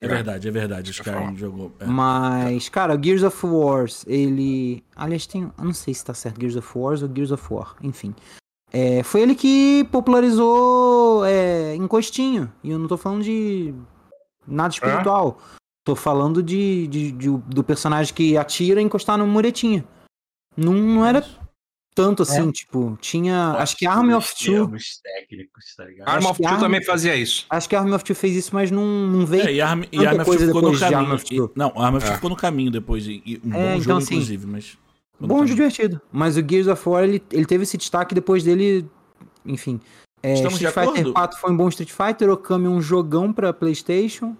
É 0.00 0.06
verdade, 0.08 0.46
é 0.46 0.50
verdade. 0.50 1.02
Caras 1.02 1.38
jogou. 1.38 1.72
é. 1.80 1.86
Mas, 1.86 2.68
cara, 2.68 3.00
Gears 3.02 3.22
of 3.22 3.46
Wars, 3.46 4.04
ele. 4.06 4.84
Aliás, 4.94 5.26
tem. 5.26 5.42
Eu 5.58 5.64
não 5.64 5.72
sei 5.72 5.94
se 5.94 6.04
tá 6.04 6.12
certo 6.12 6.38
Gears 6.40 6.56
of 6.56 6.78
Wars 6.78 7.02
ou 7.02 7.08
Gears 7.14 7.30
of 7.32 7.42
War, 7.52 7.76
enfim. 7.82 8.14
É, 8.72 9.02
foi 9.02 9.22
ele 9.22 9.34
que 9.34 9.84
popularizou 9.90 11.24
é, 11.24 11.74
encostinho. 11.76 12.52
E 12.62 12.70
eu 12.70 12.78
não 12.78 12.86
tô 12.88 12.96
falando 12.96 13.22
de 13.22 13.72
nada 14.46 14.74
espiritual. 14.74 15.38
Tô 15.84 15.94
falando 15.94 16.42
de, 16.42 16.86
de- 16.88 17.12
de- 17.12 17.30
do 17.30 17.62
personagem 17.64 18.12
que 18.12 18.36
atira 18.36 18.80
e 18.80 18.84
encostar 18.84 19.16
no 19.16 19.26
muretinha. 19.26 19.84
Não, 20.56 20.72
não 20.74 21.06
era 21.06 21.24
tanto 21.96 22.22
assim, 22.22 22.50
tipo, 22.52 22.96
tinha. 23.00 23.52
Acho 23.58 23.74
que 23.76 23.86
Army 23.86 24.12
of 24.12 24.28
Two. 24.36 24.70
Técnicos, 25.02 25.74
tá 25.74 25.84
ligado? 25.86 26.08
Arm 26.08 26.26
of 26.26 26.40
Two 26.40 26.46
Arm- 26.46 26.60
também 26.60 26.84
fazia 26.84 27.16
isso. 27.16 27.46
Acho 27.48 27.68
que 27.68 27.74
Army 27.74 27.92
of 27.92 28.04
Two 28.04 28.14
fez 28.14 28.36
isso, 28.36 28.50
mas 28.54 28.70
não, 28.70 28.84
não 28.84 29.24
veio. 29.24 29.48
É, 29.48 29.52
e 29.54 29.60
Arm, 29.62 29.82
e 29.90 30.06
Arm 30.06 30.08
of 30.08 30.16
Two 30.18 30.24
coisa 30.26 30.46
ficou 30.46 30.60
no 30.62 30.70
depois 30.70 30.78
de 30.78 30.84
Arm 30.84 30.94
caminho. 30.94 31.14
of 31.14 31.24
Two. 31.24 31.46
E- 31.46 31.58
não, 31.58 31.72
Arm 31.74 31.94
of 31.96 32.04
Two 32.04 32.12
É. 32.12 32.14
ficou 32.16 32.30
no 32.30 32.36
caminho 32.36 32.70
depois. 32.70 33.06
E, 33.06 33.22
e 33.24 33.40
um 33.42 33.48
É, 33.48 33.52
bom 33.54 33.68
então, 33.70 33.80
jogo, 33.80 33.98
assim, 33.98 34.14
inclusive, 34.16 34.46
mas. 34.46 34.78
Bom 35.18 35.28
caminho. 35.28 35.46
de 35.46 35.54
divertido. 35.54 36.00
Mas 36.12 36.36
o 36.36 36.40
Gears 36.46 36.66
of 36.68 36.86
War, 36.88 37.02
ele, 37.04 37.22
ele 37.32 37.46
teve 37.46 37.62
esse 37.62 37.78
destaque 37.78 38.14
depois 38.14 38.44
dele. 38.44 38.86
Enfim. 39.44 39.80
É, 40.22 40.34
Estamos 40.34 40.58
de 40.58 40.66
Street 40.66 40.74
Fighter 40.86 41.00
acordo? 41.00 41.12
4 41.14 41.40
foi 41.40 41.50
um 41.52 41.56
bom 41.56 41.68
Street 41.70 41.90
Fighter, 41.90 42.30
Okami 42.30 42.68
um 42.68 42.80
jogão 42.82 43.32
pra 43.32 43.52
PlayStation. 43.52 44.36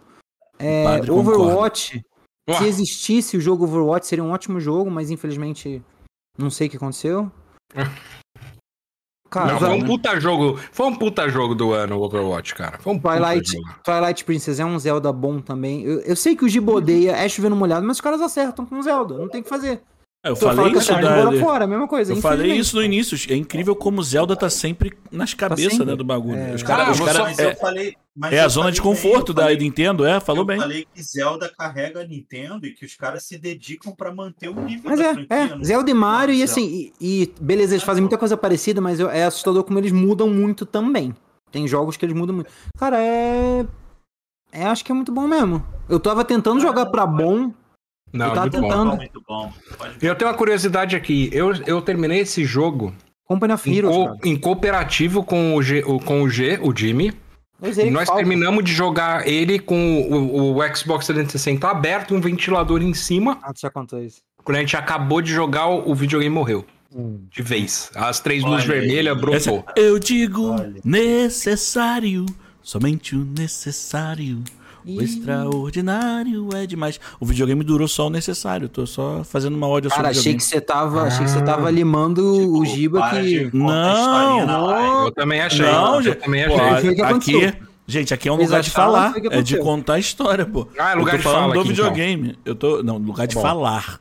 É, 0.59 0.85
Padre 0.85 1.11
Overwatch, 1.11 2.01
Ué. 2.49 2.57
se 2.59 2.65
existisse 2.65 3.37
o 3.37 3.41
jogo 3.41 3.65
Overwatch, 3.65 4.07
seria 4.07 4.25
um 4.25 4.31
ótimo 4.31 4.59
jogo, 4.59 4.91
mas 4.91 5.11
infelizmente 5.11 5.83
não 6.39 6.49
sei 6.51 6.67
o 6.67 6.71
que 6.71 6.77
aconteceu. 6.77 7.31
Cara, 9.29 9.53
Não, 9.53 9.59
foi 9.59 9.69
um 9.71 9.85
puta 9.85 10.21
jogo. 10.21 10.59
Foi 10.73 10.87
um 10.87 10.95
puta 10.95 11.29
jogo 11.29 11.55
do 11.55 11.73
ano, 11.73 12.01
Overwatch, 12.01 12.55
cara. 12.55 12.79
Foi 12.79 12.95
um 12.95 12.99
Twilight, 12.99 13.53
jogo. 13.53 13.69
Twilight 13.83 14.25
Princess 14.25 14.61
é 14.61 14.65
um 14.65 14.79
Zelda 14.79 15.13
bom 15.13 15.41
também. 15.41 15.83
Eu, 15.83 16.01
eu 16.01 16.17
sei 16.17 16.37
que 16.37 16.45
o 16.45 16.49
Gibo 16.49 16.75
odeia, 16.75 17.13
é 17.13 17.29
chovendo 17.29 17.57
molhado, 17.57 17.85
mas 17.87 17.97
os 17.97 18.01
caras 18.01 18.21
acertam 18.21 18.65
com 18.65 18.81
Zelda, 18.83 19.19
não 19.19 19.29
tem 19.29 19.41
o 19.41 19.45
que 19.45 19.51
fazer. 19.51 19.83
Eu 20.29 20.35
Tu 20.35 20.41
fala 20.41 20.55
falei 20.57 20.73
que 20.73 20.79
isso 20.79 20.93
é 20.93 21.01
da, 21.01 21.33
fora, 21.41 21.67
mesma 21.67 21.87
coisa. 21.89 22.13
Eu 22.13 22.17
falei 22.17 22.53
isso 22.53 22.77
no 22.77 22.83
início. 22.83 23.17
É 23.33 23.37
incrível 23.37 23.75
como 23.77 24.03
Zelda 24.03 24.35
tá 24.37 24.49
sempre 24.51 24.93
nas 25.11 25.35
cabeças 25.35 25.73
sempre. 25.73 25.87
né, 25.87 25.97
do 25.97 26.05
bagulho. 26.05 26.37
É. 26.39 26.55
Os 26.55 26.63
Ah, 26.63 26.67
cara, 26.67 26.91
os 26.91 26.99
vou 26.99 27.07
cara- 27.07 27.35
só- 27.35 27.43
é, 27.43 27.53
eu 27.53 27.57
falei. 27.57 27.95
mas 28.15 28.33
é 28.33 28.41
a 28.41 28.45
eu 28.45 28.51
zona 28.51 28.73
de 28.73 28.81
falei 28.81 28.95
bem, 28.95 29.03
conforto 29.03 29.31
eu 29.31 29.35
da 29.35 29.43
falei- 29.43 29.57
Nintendo, 29.59 30.05
é, 30.05 30.21
falou 30.21 30.43
eu 30.43 30.47
bem. 30.47 30.59
falei 30.59 30.87
que 30.95 31.03
Zelda 31.03 31.49
carrega 31.57 32.01
a 32.01 32.05
Nintendo 32.07 32.67
e 32.67 32.73
que 32.73 32.85
os 32.85 32.95
caras 32.95 33.23
se 33.25 33.39
dedicam 33.39 33.93
pra 33.95 34.15
manter 34.15 34.49
o 34.49 34.55
nível 34.61 34.91
Mas 34.91 34.99
da 34.99 35.05
é, 35.07 35.15
franquia. 35.15 35.37
é. 35.37 35.47
não- 35.49 35.65
Zelda 35.65 35.91
e 35.91 35.95
Mario, 35.95 36.35
e 36.35 36.43
assim, 36.43 36.93
e, 37.01 37.23
e 37.23 37.35
beleza, 37.41 37.75
eles 37.75 37.85
fazem 37.85 38.03
muita 38.03 38.19
coisa 38.19 38.37
parecida, 38.37 38.81
mas 38.81 38.99
eu- 39.01 39.11
é 39.11 39.25
assustador 39.25 39.63
como 39.65 39.79
eles 39.79 39.93
mudam 39.93 40.29
muito 40.29 40.65
também. 40.67 41.15
Tem 41.53 41.67
jogos 41.69 41.97
que 41.97 42.05
eles 42.05 42.17
mudam 42.17 42.35
muito. 42.35 42.51
Cara, 42.79 43.01
é. 43.01 43.65
É, 44.53 44.65
acho 44.65 44.85
que 44.85 44.91
é 44.91 44.95
muito 44.95 45.13
bom 45.13 45.27
mesmo. 45.29 45.65
Eu 45.89 46.01
tava 46.01 46.25
tentando 46.25 46.61
jogar 46.61 46.87
pra 46.87 47.05
bom. 47.07 47.53
Não, 48.13 48.35
Eu 48.35 48.41
muito 48.41 48.61
bom. 48.61 48.69
tentando. 48.69 48.97
Muito 48.97 49.23
bom. 49.27 49.53
Pode 49.77 49.99
ver. 49.99 50.11
Eu 50.11 50.15
tenho 50.15 50.31
uma 50.31 50.37
curiosidade 50.37 50.95
aqui. 50.97 51.29
Eu, 51.33 51.53
eu 51.67 51.83
terminei 51.83 52.21
esse 52.21 52.45
jogo 52.45 52.95
Company 53.27 53.53
of 53.53 53.69
em, 53.71 53.77
Heroes, 53.77 53.97
co- 53.97 54.05
cara. 54.07 54.19
em 54.25 54.37
cooperativo 54.37 55.25
com 55.25 55.55
o, 55.55 55.63
G, 55.63 55.83
o- 55.87 55.99
com 55.99 56.23
o 56.23 56.31
G, 56.31 56.59
o 56.63 56.75
Jimmy. 56.75 57.13
E 57.63 57.91
nós 57.91 58.07
Falcon. 58.07 58.17
terminamos 58.23 58.63
de 58.65 58.73
jogar 58.73 59.27
ele 59.27 59.59
com 59.59 60.03
o, 60.03 60.57
o 60.59 60.77
Xbox 60.77 61.07
360 61.07 61.69
aberto, 61.69 62.15
um 62.15 62.21
ventilador 62.21 62.83
em 62.83 62.93
cima. 62.95 63.39
Ah, 63.43 63.53
tu 63.53 63.61
já 63.61 63.71
contou 63.71 64.03
isso. 64.03 64.21
Quando 64.45 64.59
a 64.59 64.61
gente 64.61 64.77
acabou 64.77 65.21
de 65.23 65.33
jogar, 65.33 65.67
o, 65.67 65.95
videogame 65.95 66.33
morreu. 66.35 66.65
Hum. 66.95 67.21
De 67.31 67.43
vez. 67.43 67.91
As 67.95 68.21
três 68.21 68.45
Olha 68.45 68.53
luzes 68.55 68.71
aí. 68.71 68.79
vermelhas 68.81 69.19
brotou. 69.19 69.65
eu 69.75 69.99
digo 69.99 70.51
Olha. 70.53 70.81
necessário, 70.85 72.27
somente 72.63 73.17
o 73.17 73.25
necessário. 73.25 74.43
O 74.87 75.03
extraordinário 75.03 76.49
é 76.55 76.67
demais. 76.67 77.01
O 77.19 77.27
videogame 77.27 77.65
durou 77.65 77.89
só 77.89 78.07
o 78.07 78.11
necessário. 78.11 78.69
Tô 78.69 78.87
só 78.87 79.25
fazendo 79.25 79.55
uma 79.57 79.67
ódio 79.67 79.91
Cara, 79.91 80.03
sobre 80.05 80.17
o 80.17 80.21
achei 80.21 80.35
que 80.35 80.45
você 80.45 80.61
tava. 80.61 81.03
Achei 81.03 81.25
que 81.25 81.31
você 81.31 81.39
Ah. 81.39 81.43
tava 81.43 81.71
limando 81.71 82.23
o 82.25 82.63
Tipo, 82.63 82.67
Giba 82.67 82.99
para 83.01 83.21
que. 83.23 83.51
de 83.51 83.57
na 83.57 84.59
live. 84.63 85.05
Eu 85.07 85.13
também 85.13 85.41
achei. 85.41 85.67
Não, 85.67 85.97
eu 85.97 86.03
gente. 86.03 86.15
também 86.19 86.47
Pô, 86.49 86.55
achei. 86.55 86.91
O 86.91 86.95
que 86.95 87.03
aqui, 87.03 87.55
gente, 87.87 88.15
aqui 88.15 88.29
é 88.29 88.33
um 88.33 88.37
Eles 88.37 88.47
lugar 88.49 88.63
de 88.63 88.71
falar. 88.71 89.13
o 89.17 89.33
É 89.33 89.43
de 89.43 89.59
contar 89.59 89.95
a 89.95 89.99
história, 89.99 90.47
pô. 90.47 90.69
Ah, 90.79 90.93
é 90.93 90.95
lugar 90.95 91.15
eu 91.15 91.19
de 91.19 91.25
tô 91.25 91.31
falando 91.31 91.41
fala 91.51 91.55
do 91.55 91.61
aqui, 91.61 91.73
então. 91.73 91.85
videogame. 91.91 92.39
Eu 92.45 92.55
tô. 92.55 92.83
Não, 92.83 92.97
lugar 92.99 93.27
de 93.27 93.35
Bom. 93.35 93.43
falar. 93.43 94.01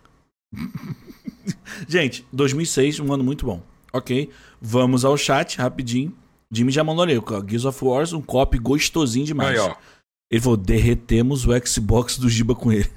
gente, 1.87 2.25
2006, 2.31 2.99
um 2.99 3.11
ano 3.13 3.23
muito 3.23 3.45
bom. 3.45 3.61
Ok. 3.93 4.29
Vamos 4.61 5.05
ao 5.05 5.17
chat 5.17 5.57
rapidinho. 5.57 6.13
Jimmy 6.51 6.71
já 6.71 6.83
mandou 6.83 7.03
ali, 7.03 7.19
Gears 7.47 7.65
of 7.65 7.83
Wars, 7.83 8.13
um 8.13 8.21
copy 8.21 8.57
gostosinho 8.59 9.25
demais. 9.25 9.59
Aí, 9.59 9.67
ó. 9.67 9.73
Ele 10.31 10.41
falou: 10.41 10.57
derretemos 10.57 11.45
o 11.45 11.51
Xbox 11.65 12.17
do 12.17 12.29
Giba 12.29 12.55
com 12.55 12.71
ele. 12.71 12.89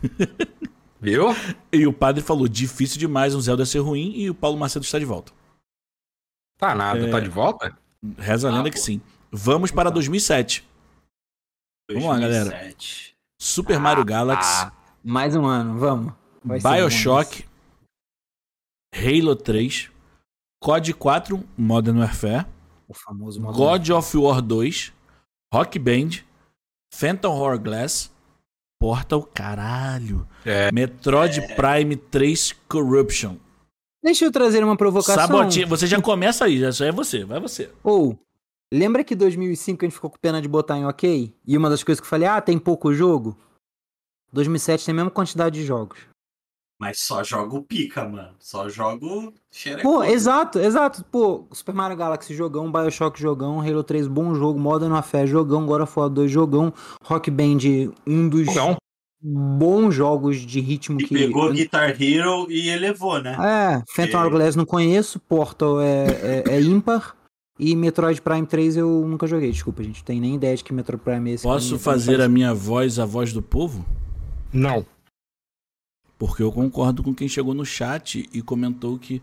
Viu? 1.00 1.26
E 1.72 1.86
o 1.86 1.92
padre 1.92 2.22
falou: 2.22 2.48
difícil 2.48 2.98
demais 2.98 3.34
um 3.34 3.40
Zelda 3.40 3.64
ser 3.66 3.78
ruim. 3.80 4.12
E 4.16 4.28
o 4.30 4.34
Paulo 4.34 4.58
Macedo 4.58 4.84
está 4.84 4.98
de 4.98 5.04
volta. 5.04 5.32
Tá 6.58 6.74
nada, 6.74 7.06
É. 7.06 7.10
tá 7.10 7.20
de 7.20 7.28
volta? 7.28 7.76
Reza 8.16 8.48
a 8.48 8.52
lenda 8.52 8.68
Ah, 8.68 8.72
que 8.72 8.78
sim. 8.80 9.00
Vamos 9.30 9.70
para 9.70 9.90
2007. 9.90 10.66
Vamos 11.90 12.04
lá, 12.08 12.18
galera. 12.18 12.50
2007. 12.50 13.16
Super 13.40 13.78
Mario 13.78 14.04
Galaxy, 14.04 14.64
Ah, 14.64 14.72
mais 15.04 15.36
um 15.36 15.46
ano, 15.46 15.78
vamos. 15.78 16.12
Vai 16.44 16.58
Bioshock, 16.60 17.44
Halo 18.94 19.36
3, 19.36 19.90
COD 20.60 20.94
4 20.94 21.44
Modern 21.56 21.98
Warfare. 21.98 22.46
O 22.88 22.94
famoso 22.94 23.40
modo. 23.40 23.56
God 23.56 23.88
of 23.90 24.16
War 24.16 24.40
2, 24.42 24.92
Rock 25.54 25.78
Band, 25.78 26.24
Phantom 26.92 27.30
Hourglass, 27.36 28.10
Portal, 28.80 29.22
caralho, 29.22 30.26
É. 30.44 30.70
Metroid 30.72 31.40
Prime 31.54 31.96
3 31.96 32.52
Corruption. 32.68 33.36
Deixa 34.02 34.24
eu 34.24 34.32
trazer 34.32 34.62
uma 34.62 34.76
provocação. 34.76 35.26
Sabotinha, 35.26 35.66
você 35.66 35.86
já 35.86 36.00
começa 36.00 36.44
aí, 36.44 36.58
já 36.60 36.72
só 36.72 36.84
é 36.84 36.92
você, 36.92 37.24
vai 37.24 37.40
você. 37.40 37.70
Ou, 37.82 38.16
lembra 38.72 39.02
que 39.02 39.16
2005 39.16 39.84
a 39.84 39.86
gente 39.86 39.94
ficou 39.94 40.10
com 40.10 40.18
pena 40.18 40.40
de 40.40 40.48
botar 40.48 40.78
em 40.78 40.86
ok? 40.86 41.34
E 41.44 41.56
uma 41.56 41.68
das 41.68 41.82
coisas 41.82 42.00
que 42.00 42.06
eu 42.06 42.10
falei, 42.10 42.28
ah, 42.28 42.40
tem 42.40 42.58
pouco 42.58 42.94
jogo? 42.94 43.36
2007 44.32 44.84
tem 44.86 44.92
a 44.92 44.96
mesma 44.96 45.10
quantidade 45.10 45.58
de 45.58 45.66
jogos. 45.66 45.98
Mas 46.78 47.00
só 47.00 47.24
jogo 47.24 47.62
pica, 47.62 48.08
mano. 48.08 48.30
Só 48.38 48.68
jogo 48.68 49.34
xerecudo. 49.50 49.82
Pô, 49.96 50.04
exato, 50.04 50.60
exato. 50.60 51.04
Pô, 51.10 51.46
Super 51.52 51.74
Mario 51.74 51.96
Galaxy 51.96 52.34
jogão, 52.34 52.70
Bioshock 52.70 53.20
jogão, 53.20 53.60
Halo 53.60 53.82
3 53.82 54.06
bom 54.06 54.32
jogo, 54.34 54.60
Modern 54.60 54.92
Warfare 54.92 55.26
jogão, 55.26 55.66
God 55.66 55.82
of 55.82 55.92
War 55.98 56.08
2 56.08 56.30
jogão, 56.30 56.72
Rock 57.02 57.30
Band 57.32 57.58
um 58.06 58.28
dos 58.28 58.46
Não. 58.54 58.76
bons 59.20 59.92
jogos 59.92 60.36
de 60.38 60.60
ritmo 60.60 61.00
E 61.00 61.04
que... 61.08 61.14
pegou 61.14 61.52
Guitar 61.52 62.00
Hero 62.00 62.46
e 62.48 62.68
elevou, 62.68 63.20
né? 63.20 63.36
É, 63.40 63.82
Phantom. 63.96 64.18
Hourglass 64.18 64.54
não 64.54 64.64
conheço, 64.64 65.18
Portal 65.18 65.80
é, 65.80 66.06
é, 66.06 66.44
é 66.46 66.60
ímpar 66.62 67.16
e 67.58 67.74
Metroid 67.74 68.22
Prime 68.22 68.46
3 68.46 68.76
eu 68.76 69.04
nunca 69.04 69.26
joguei, 69.26 69.50
desculpa, 69.50 69.82
gente. 69.82 69.96
Não 69.98 70.04
tenho 70.04 70.20
nem 70.20 70.36
ideia 70.36 70.56
de 70.56 70.62
que 70.62 70.72
Metroid 70.72 71.02
Prime 71.02 71.28
é 71.32 71.34
esse. 71.34 71.42
Posso 71.42 71.76
fazer 71.76 72.12
faz- 72.18 72.20
a 72.26 72.28
minha 72.28 72.54
voz 72.54 73.00
a 73.00 73.04
voz 73.04 73.32
do 73.32 73.42
povo? 73.42 73.84
Não. 74.52 74.86
Porque 76.18 76.42
eu 76.42 76.50
concordo 76.50 77.02
com 77.02 77.14
quem 77.14 77.28
chegou 77.28 77.54
no 77.54 77.64
chat 77.64 78.28
e 78.32 78.42
comentou 78.42 78.98
que 78.98 79.22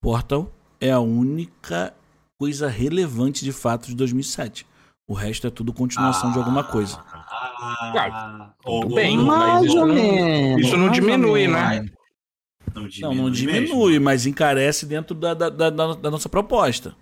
Portal 0.00 0.52
é 0.80 0.90
a 0.92 1.00
única 1.00 1.92
coisa 2.40 2.68
relevante 2.68 3.44
de 3.44 3.52
fato 3.52 3.88
de 3.88 3.96
2007. 3.96 4.64
O 5.10 5.14
resto 5.14 5.46
é 5.46 5.50
tudo 5.50 5.72
continuação 5.72 6.30
de 6.30 6.38
alguma 6.38 6.62
coisa. 6.62 7.02
Ah, 7.12 8.52
tudo 8.62 8.88
ou- 8.90 8.94
bem, 8.94 9.16
mas 9.16 9.38
Mais 9.38 9.64
isso 9.64 9.78
ou 9.78 9.86
não- 9.86 9.94
menos. 9.94 10.66
isso 10.66 10.76
não 10.76 10.90
diminui, 10.90 11.48
né? 11.48 11.88
Não 12.74 12.86
diminui, 12.86 13.16
Não, 13.16 13.22
não 13.24 13.30
diminui, 13.30 13.98
mas 13.98 14.26
encarece 14.26 14.86
dentro 14.86 15.14
da, 15.14 15.34
da- 15.34 15.48
da- 15.50 15.70
da 15.70 16.10
nossa 16.10 16.28
proposta. 16.28 16.94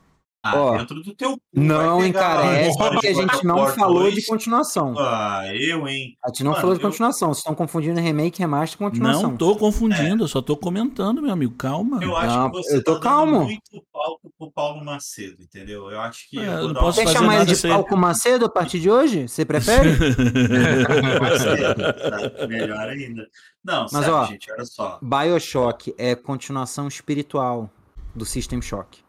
Ah, 0.47 0.53
Ó, 0.57 0.77
dentro 0.79 1.03
do 1.03 1.15
teu 1.15 1.37
Não 1.55 2.05
encarece 2.05 2.77
porque 2.79 3.09
a 3.09 3.15
gente 3.15 3.45
não 3.45 3.67
falou 3.69 4.05
de 4.05 4.13
2. 4.17 4.27
continuação. 4.27 4.95
Ah, 4.99 5.43
eu, 5.55 5.87
hein? 5.89 6.17
A 6.25 6.29
gente 6.29 6.45
não 6.45 6.51
Mano, 6.53 6.61
falou 6.61 6.77
de 6.77 6.83
eu- 6.83 6.89
continuação. 6.89 7.29
Vocês 7.29 7.39
estão 7.39 7.55
confundindo 7.55 8.01
remake, 8.01 8.39
remaster 8.39 8.79
com 8.79 8.85
continuação. 8.87 9.31
Não 9.31 9.37
tô 9.37 9.57
confundindo, 9.57 10.25
eu 10.25 10.29
só 10.29 10.41
tô 10.43 10.57
comentando, 10.57 11.23
meu 11.23 11.33
amigo. 11.33 11.55
Calma. 11.57 12.03
Eu 12.03 12.17
acho 12.17 12.37
Não, 12.37 12.51
que 12.51 12.57
você 12.59 12.77
eu 12.77 12.85
tô 12.85 12.95
tá 12.95 13.01
calmo. 13.01 13.45
muito 13.45 13.63
palco 13.93 14.31
pro 14.39 14.51
Paulo 14.53 14.85
Macedo, 14.85 15.43
entendeu? 15.43 15.91
Eu 15.91 16.01
acho 16.01 16.29
que 16.29 16.39
É, 16.39 16.47
eu 16.47 16.69
não 16.69 16.75
posso 16.75 17.01
fazer 17.03 17.13
chamar 17.17 17.37
ele 17.37 17.47
de 17.47 17.57
sem- 17.57 17.71
Palco 17.71 17.97
Macedo 17.97 18.45
a 18.45 18.49
partir 18.49 18.81
de 18.81 18.91
hoje? 18.91 19.29
Você 19.29 19.45
prefere? 19.45 19.97
Tá 22.37 22.47
melhor 22.47 22.89
ainda. 22.89 23.27
Não, 23.65 23.83
Mas, 23.83 23.91
sério, 23.93 24.15
ó, 24.15 24.25
gente, 24.27 24.51
olha 24.53 24.65
só. 24.65 24.99
Bioshock 25.03 25.95
é 25.99 26.15
continuação 26.15 26.89
espiritual 26.89 27.71
do 28.15 28.25
System 28.25 28.63
Shock. 28.63 29.01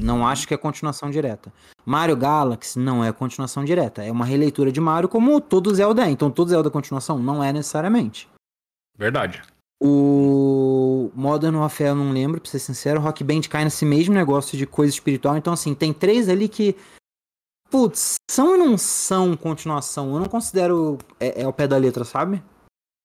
Não 0.00 0.26
acho 0.26 0.46
que 0.46 0.54
é 0.54 0.56
continuação 0.56 1.10
direta. 1.10 1.52
Mario 1.84 2.16
Galaxy 2.16 2.78
não 2.78 3.04
é 3.04 3.12
continuação 3.12 3.64
direta. 3.64 4.02
É 4.02 4.10
uma 4.10 4.24
releitura 4.24 4.72
de 4.72 4.80
Mario 4.80 5.08
como 5.08 5.40
todo 5.40 5.74
Zelda 5.74 6.06
é. 6.06 6.10
Então 6.10 6.30
todo 6.30 6.48
Zelda 6.48 6.68
é 6.68 6.72
continuação? 6.72 7.18
Não 7.18 7.42
é 7.42 7.52
necessariamente. 7.52 8.28
Verdade. 8.96 9.42
O 9.82 11.10
Modern 11.14 11.56
Warfare 11.56 11.90
eu 11.90 11.94
não 11.94 12.12
lembro, 12.12 12.40
pra 12.40 12.50
ser 12.50 12.58
sincero. 12.58 13.00
Rock 13.00 13.22
Band 13.22 13.42
cai 13.50 13.64
nesse 13.64 13.84
mesmo 13.84 14.14
negócio 14.14 14.56
de 14.56 14.66
coisa 14.66 14.92
espiritual. 14.92 15.36
Então, 15.36 15.52
assim, 15.52 15.74
tem 15.74 15.92
três 15.92 16.28
ali 16.28 16.48
que. 16.48 16.74
Putz, 17.70 18.14
são 18.30 18.54
e 18.54 18.58
não 18.58 18.78
são 18.78 19.36
continuação. 19.36 20.14
Eu 20.14 20.20
não 20.20 20.28
considero. 20.28 20.98
É, 21.18 21.42
é 21.42 21.44
ao 21.44 21.52
pé 21.52 21.66
da 21.66 21.76
letra, 21.76 22.04
sabe? 22.04 22.42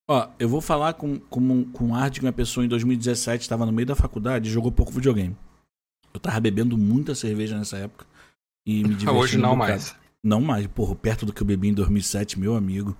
Ó, 0.10 0.28
eu 0.40 0.48
vou 0.50 0.62
falar 0.62 0.94
com, 0.94 1.20
com, 1.20 1.66
com 1.66 1.96
ar 1.96 2.10
de 2.10 2.20
que 2.20 2.26
uma 2.26 2.32
pessoa 2.32 2.66
em 2.66 2.70
2017 2.70 3.44
estava 3.44 3.66
no 3.66 3.72
meio 3.72 3.86
da 3.86 3.96
faculdade 3.96 4.50
e 4.50 4.52
jogou 4.52 4.72
pouco 4.72 4.92
videogame. 4.92 5.36
Eu 6.14 6.20
tava 6.20 6.40
bebendo 6.40 6.78
muita 6.78 7.14
cerveja 7.16 7.58
nessa 7.58 7.78
época. 7.78 8.06
E 8.68 8.84
me 8.84 8.90
divertindo 8.96 9.14
Hoje 9.18 9.38
não 9.38 9.54
um 9.54 9.56
mais. 9.56 9.96
Não 10.24 10.42
mais, 10.42 10.68
porra, 10.68 10.96
perto 10.96 11.26
do 11.26 11.32
que 11.34 11.42
eu 11.42 11.48
bebi 11.48 11.70
em 11.70 11.74
2007, 11.74 12.38
meu 12.40 12.56
amigo. 12.56 12.96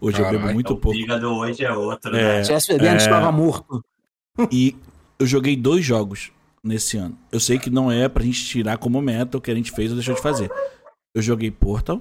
Hoje 0.00 0.20
eu 0.20 0.30
bebo 0.30 0.52
muito 0.52 0.72
o 0.72 0.76
pouco. 0.76 0.96
fígado 0.98 1.28
hoje 1.28 1.64
é 1.64 1.72
outro, 1.72 2.14
É. 2.16 2.38
né? 2.38 2.42
Se 2.42 2.48
tivesse 2.48 2.68
bebendo, 2.72 2.94
é. 2.94 2.96
estava 2.96 3.30
morto. 3.30 3.84
E 4.50 4.74
eu 5.18 5.26
joguei 5.26 5.56
dois 5.56 5.84
jogos 5.84 6.32
nesse 6.64 6.96
ano. 6.96 7.16
Eu 7.30 7.38
sei 7.38 7.58
que 7.58 7.70
não 7.70 7.92
é 7.92 8.08
pra 8.08 8.24
gente 8.24 8.44
tirar 8.44 8.78
como 8.78 9.00
meta 9.00 9.38
o 9.38 9.40
que 9.40 9.50
a 9.50 9.54
gente 9.54 9.70
fez 9.70 9.90
ou 9.90 9.96
deixou 9.96 10.14
de 10.14 10.20
fazer. 10.22 10.50
Eu 11.14 11.22
joguei 11.22 11.50
Portal 11.50 12.00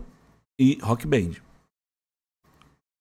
e 0.57 0.79
Rock 0.81 1.05
Band. 1.05 1.31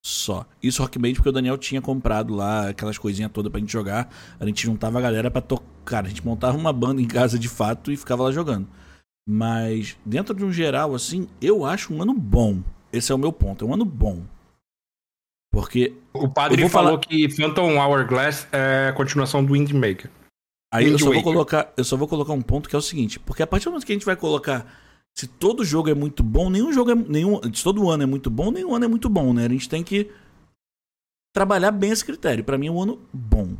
Só. 0.04 0.44
Isso 0.60 0.82
Rock 0.82 0.98
Band 0.98 1.12
porque 1.14 1.28
o 1.28 1.32
Daniel 1.32 1.56
tinha 1.56 1.80
comprado 1.80 2.34
lá 2.34 2.70
aquelas 2.70 2.98
coisinhas 2.98 3.30
todas 3.32 3.50
pra 3.52 3.60
gente 3.60 3.72
jogar. 3.72 4.12
A 4.40 4.44
gente 4.44 4.62
juntava 4.64 4.98
a 4.98 5.02
galera 5.02 5.30
pra 5.30 5.40
tocar. 5.40 6.04
A 6.04 6.08
gente 6.08 6.24
montava 6.26 6.56
uma 6.58 6.72
banda 6.72 7.00
em 7.00 7.06
casa 7.06 7.38
de 7.38 7.48
fato 7.48 7.92
e 7.92 7.96
ficava 7.96 8.24
lá 8.24 8.32
jogando. 8.32 8.66
Mas 9.28 9.96
dentro 10.04 10.34
de 10.34 10.44
um 10.44 10.52
geral, 10.52 10.94
assim, 10.94 11.28
eu 11.40 11.64
acho 11.64 11.94
um 11.94 12.02
ano 12.02 12.12
bom. 12.14 12.60
Esse 12.92 13.12
é 13.12 13.14
o 13.14 13.18
meu 13.18 13.32
ponto. 13.32 13.64
É 13.64 13.68
um 13.68 13.74
ano 13.74 13.84
bom. 13.84 14.24
Porque 15.52 15.94
O 16.12 16.28
padre 16.28 16.62
Eu 16.62 16.68
falou 16.68 16.92
falar- 16.92 17.00
que 17.00 17.28
Phantom 17.30 17.76
Hourglass 17.78 18.48
é 18.50 18.88
a 18.88 18.92
continuação 18.92 19.44
do 19.44 19.52
Windmaker. 19.52 20.10
Aí 20.72 20.86
eu 20.86 20.92
Wind 20.92 21.00
só, 21.00 21.12
vou 21.12 21.22
colocar, 21.22 21.72
eu 21.76 21.84
só 21.84 21.96
vou 21.96 22.08
colocar 22.08 22.32
um 22.32 22.40
ponto 22.42 22.68
que 22.68 22.74
é 22.74 22.78
o 22.78 22.82
seguinte, 22.82 23.20
porque 23.20 23.42
a 23.42 23.46
partir 23.46 23.66
do 23.66 23.72
momento 23.72 23.84
que 23.84 23.92
a 23.92 23.94
gente 23.94 24.06
vai 24.06 24.16
colocar 24.16 24.66
se 25.16 25.26
todo 25.26 25.64
jogo 25.64 25.90
é 25.90 25.94
muito 25.94 26.22
bom, 26.22 26.48
nenhum 26.48 26.72
jogo 26.72 26.90
é 26.90 26.94
nenhum, 26.94 27.40
se 27.52 27.62
todo 27.62 27.90
ano 27.90 28.02
é 28.02 28.06
muito 28.06 28.30
bom, 28.30 28.50
nenhum 28.50 28.74
ano 28.74 28.84
é 28.84 28.88
muito 28.88 29.08
bom, 29.08 29.32
né? 29.32 29.46
A 29.46 29.48
gente 29.48 29.68
tem 29.68 29.82
que 29.84 30.10
trabalhar 31.34 31.70
bem 31.70 31.90
esse 31.90 32.04
critério. 32.04 32.44
Pra 32.44 32.58
mim 32.58 32.68
é 32.68 32.70
um 32.70 32.82
ano 32.82 33.00
bom. 33.12 33.56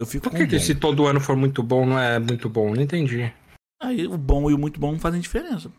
Eu 0.00 0.06
fico 0.06 0.30
Por 0.30 0.36
que, 0.36 0.46
que 0.46 0.60
se 0.60 0.74
todo 0.74 1.06
ano 1.06 1.20
for 1.20 1.36
muito 1.36 1.62
bom, 1.62 1.84
não 1.84 1.98
é 1.98 2.18
muito 2.18 2.48
bom? 2.48 2.74
Não 2.74 2.82
entendi. 2.82 3.32
Aí 3.80 4.06
o 4.06 4.16
bom 4.16 4.50
e 4.50 4.54
o 4.54 4.58
muito 4.58 4.78
bom 4.78 4.92
não 4.92 4.98
fazem 4.98 5.20
diferença. 5.20 5.70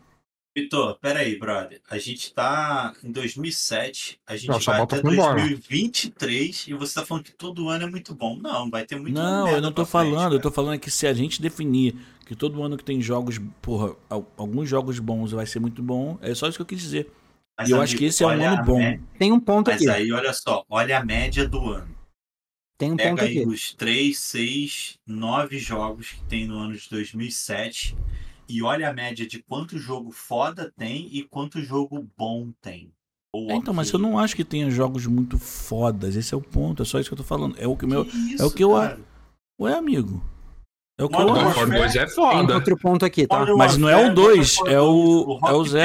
Vitor, 0.56 0.98
peraí, 0.98 1.38
brother. 1.38 1.80
A 1.88 1.96
gente 1.96 2.34
tá 2.34 2.92
em 3.04 3.12
2007, 3.12 4.20
a 4.26 4.36
gente 4.36 4.62
só 4.62 4.72
vai 4.72 4.80
até 4.82 5.00
pra 5.00 5.12
embora. 5.12 5.40
2023 5.40 6.66
e 6.68 6.74
você 6.74 6.94
tá 6.94 7.06
falando 7.06 7.24
que 7.24 7.32
todo 7.32 7.68
ano 7.68 7.84
é 7.84 7.90
muito 7.90 8.14
bom. 8.14 8.36
Não, 8.36 8.68
vai 8.68 8.84
ter 8.84 8.96
muito 8.96 9.14
não, 9.14 9.48
eu 9.48 9.60
não 9.60 9.70
tô 9.70 9.86
frente, 9.86 10.12
falando. 10.12 10.32
eu 10.34 10.40
tô 10.40 10.50
falando 10.50 10.78
que 10.80 10.90
se 10.90 11.06
a 11.06 11.14
gente 11.14 11.40
definir 11.40 11.94
que 12.30 12.36
todo 12.36 12.62
ano 12.62 12.76
que 12.76 12.84
tem 12.84 13.00
jogos, 13.02 13.40
porra, 13.60 13.96
al- 14.08 14.24
alguns 14.36 14.68
jogos 14.68 15.00
bons 15.00 15.32
vai 15.32 15.44
ser 15.46 15.58
muito 15.58 15.82
bom, 15.82 16.16
é 16.22 16.32
só 16.32 16.46
isso 16.46 16.58
que 16.58 16.62
eu 16.62 16.66
quis 16.66 16.80
dizer. 16.80 17.10
Mas, 17.58 17.68
e 17.68 17.72
eu 17.72 17.80
acho 17.82 17.94
amigo, 17.94 17.98
que 17.98 18.04
esse 18.04 18.22
é 18.22 18.26
um 18.28 18.30
ano 18.30 18.64
bom. 18.64 18.78
mé- 18.78 19.00
Tem 19.18 19.32
um 19.32 19.40
ponto 19.40 19.68
Mas 19.68 19.80
aqui. 19.82 19.90
aí, 19.90 20.12
olha 20.12 20.32
só, 20.32 20.64
olha 20.70 20.96
a 21.00 21.04
média 21.04 21.48
do 21.48 21.58
ano. 21.72 21.92
Tem 22.78 22.92
um 22.92 22.96
ponto 22.96 23.02
Pega 23.18 23.22
aí 23.22 23.38
aqui. 23.40 23.48
os 23.48 23.74
3, 23.74 24.16
6, 24.20 24.96
9 25.04 25.58
jogos 25.58 26.12
que 26.12 26.24
tem 26.26 26.46
no 26.46 26.56
ano 26.56 26.76
de 26.76 26.88
2007 26.88 27.96
e 28.48 28.62
olha 28.62 28.88
a 28.88 28.92
média 28.92 29.26
de 29.26 29.42
quanto 29.42 29.76
jogo 29.76 30.12
foda 30.12 30.72
tem 30.78 31.08
e 31.10 31.24
quanto 31.24 31.60
jogo 31.60 32.08
bom 32.16 32.52
tem. 32.62 32.92
É, 33.48 33.56
então, 33.56 33.74
mas 33.74 33.90
eu 33.92 33.98
não 33.98 34.20
acho 34.20 34.36
que 34.36 34.44
tenha 34.44 34.70
jogos 34.70 35.04
muito 35.04 35.36
fodas. 35.36 36.14
Esse 36.14 36.32
é 36.32 36.36
o 36.36 36.40
ponto, 36.40 36.84
é 36.84 36.86
só 36.86 37.00
isso 37.00 37.10
que 37.10 37.14
eu 37.14 37.18
tô 37.18 37.24
falando. 37.24 37.56
É 37.58 37.66
o 37.66 37.76
que 37.76 37.86
o 37.86 37.88
meu. 37.88 38.04
isso, 38.04 38.40
é 38.40 38.46
o 38.46 38.52
que 38.52 38.62
eu 38.62 38.70
cara? 38.70 39.00
Ué, 39.60 39.74
amigo. 39.74 40.22
É 41.00 41.04
o 41.04 41.08
que 41.08 41.16
Modern 41.18 41.28
eu 41.38 41.42
God 41.44 41.50
acho. 41.52 41.60
of 41.62 41.70
War 41.70 41.78
2 41.80 41.96
é 41.96 42.04
Tem 42.06 42.14
foda. 42.14 42.54
outro 42.54 42.76
ponto 42.78 43.04
aqui, 43.04 43.26
tá? 43.26 43.38
Modern 43.38 43.56
Mas 43.58 43.76
não 43.78 43.88
é 43.88 43.96
o 43.96 43.98
Warfare, 44.08 44.14
God 44.14 44.66
é 44.68 44.80
o- 44.80 45.38
2, 45.38 45.74
é 45.74 45.80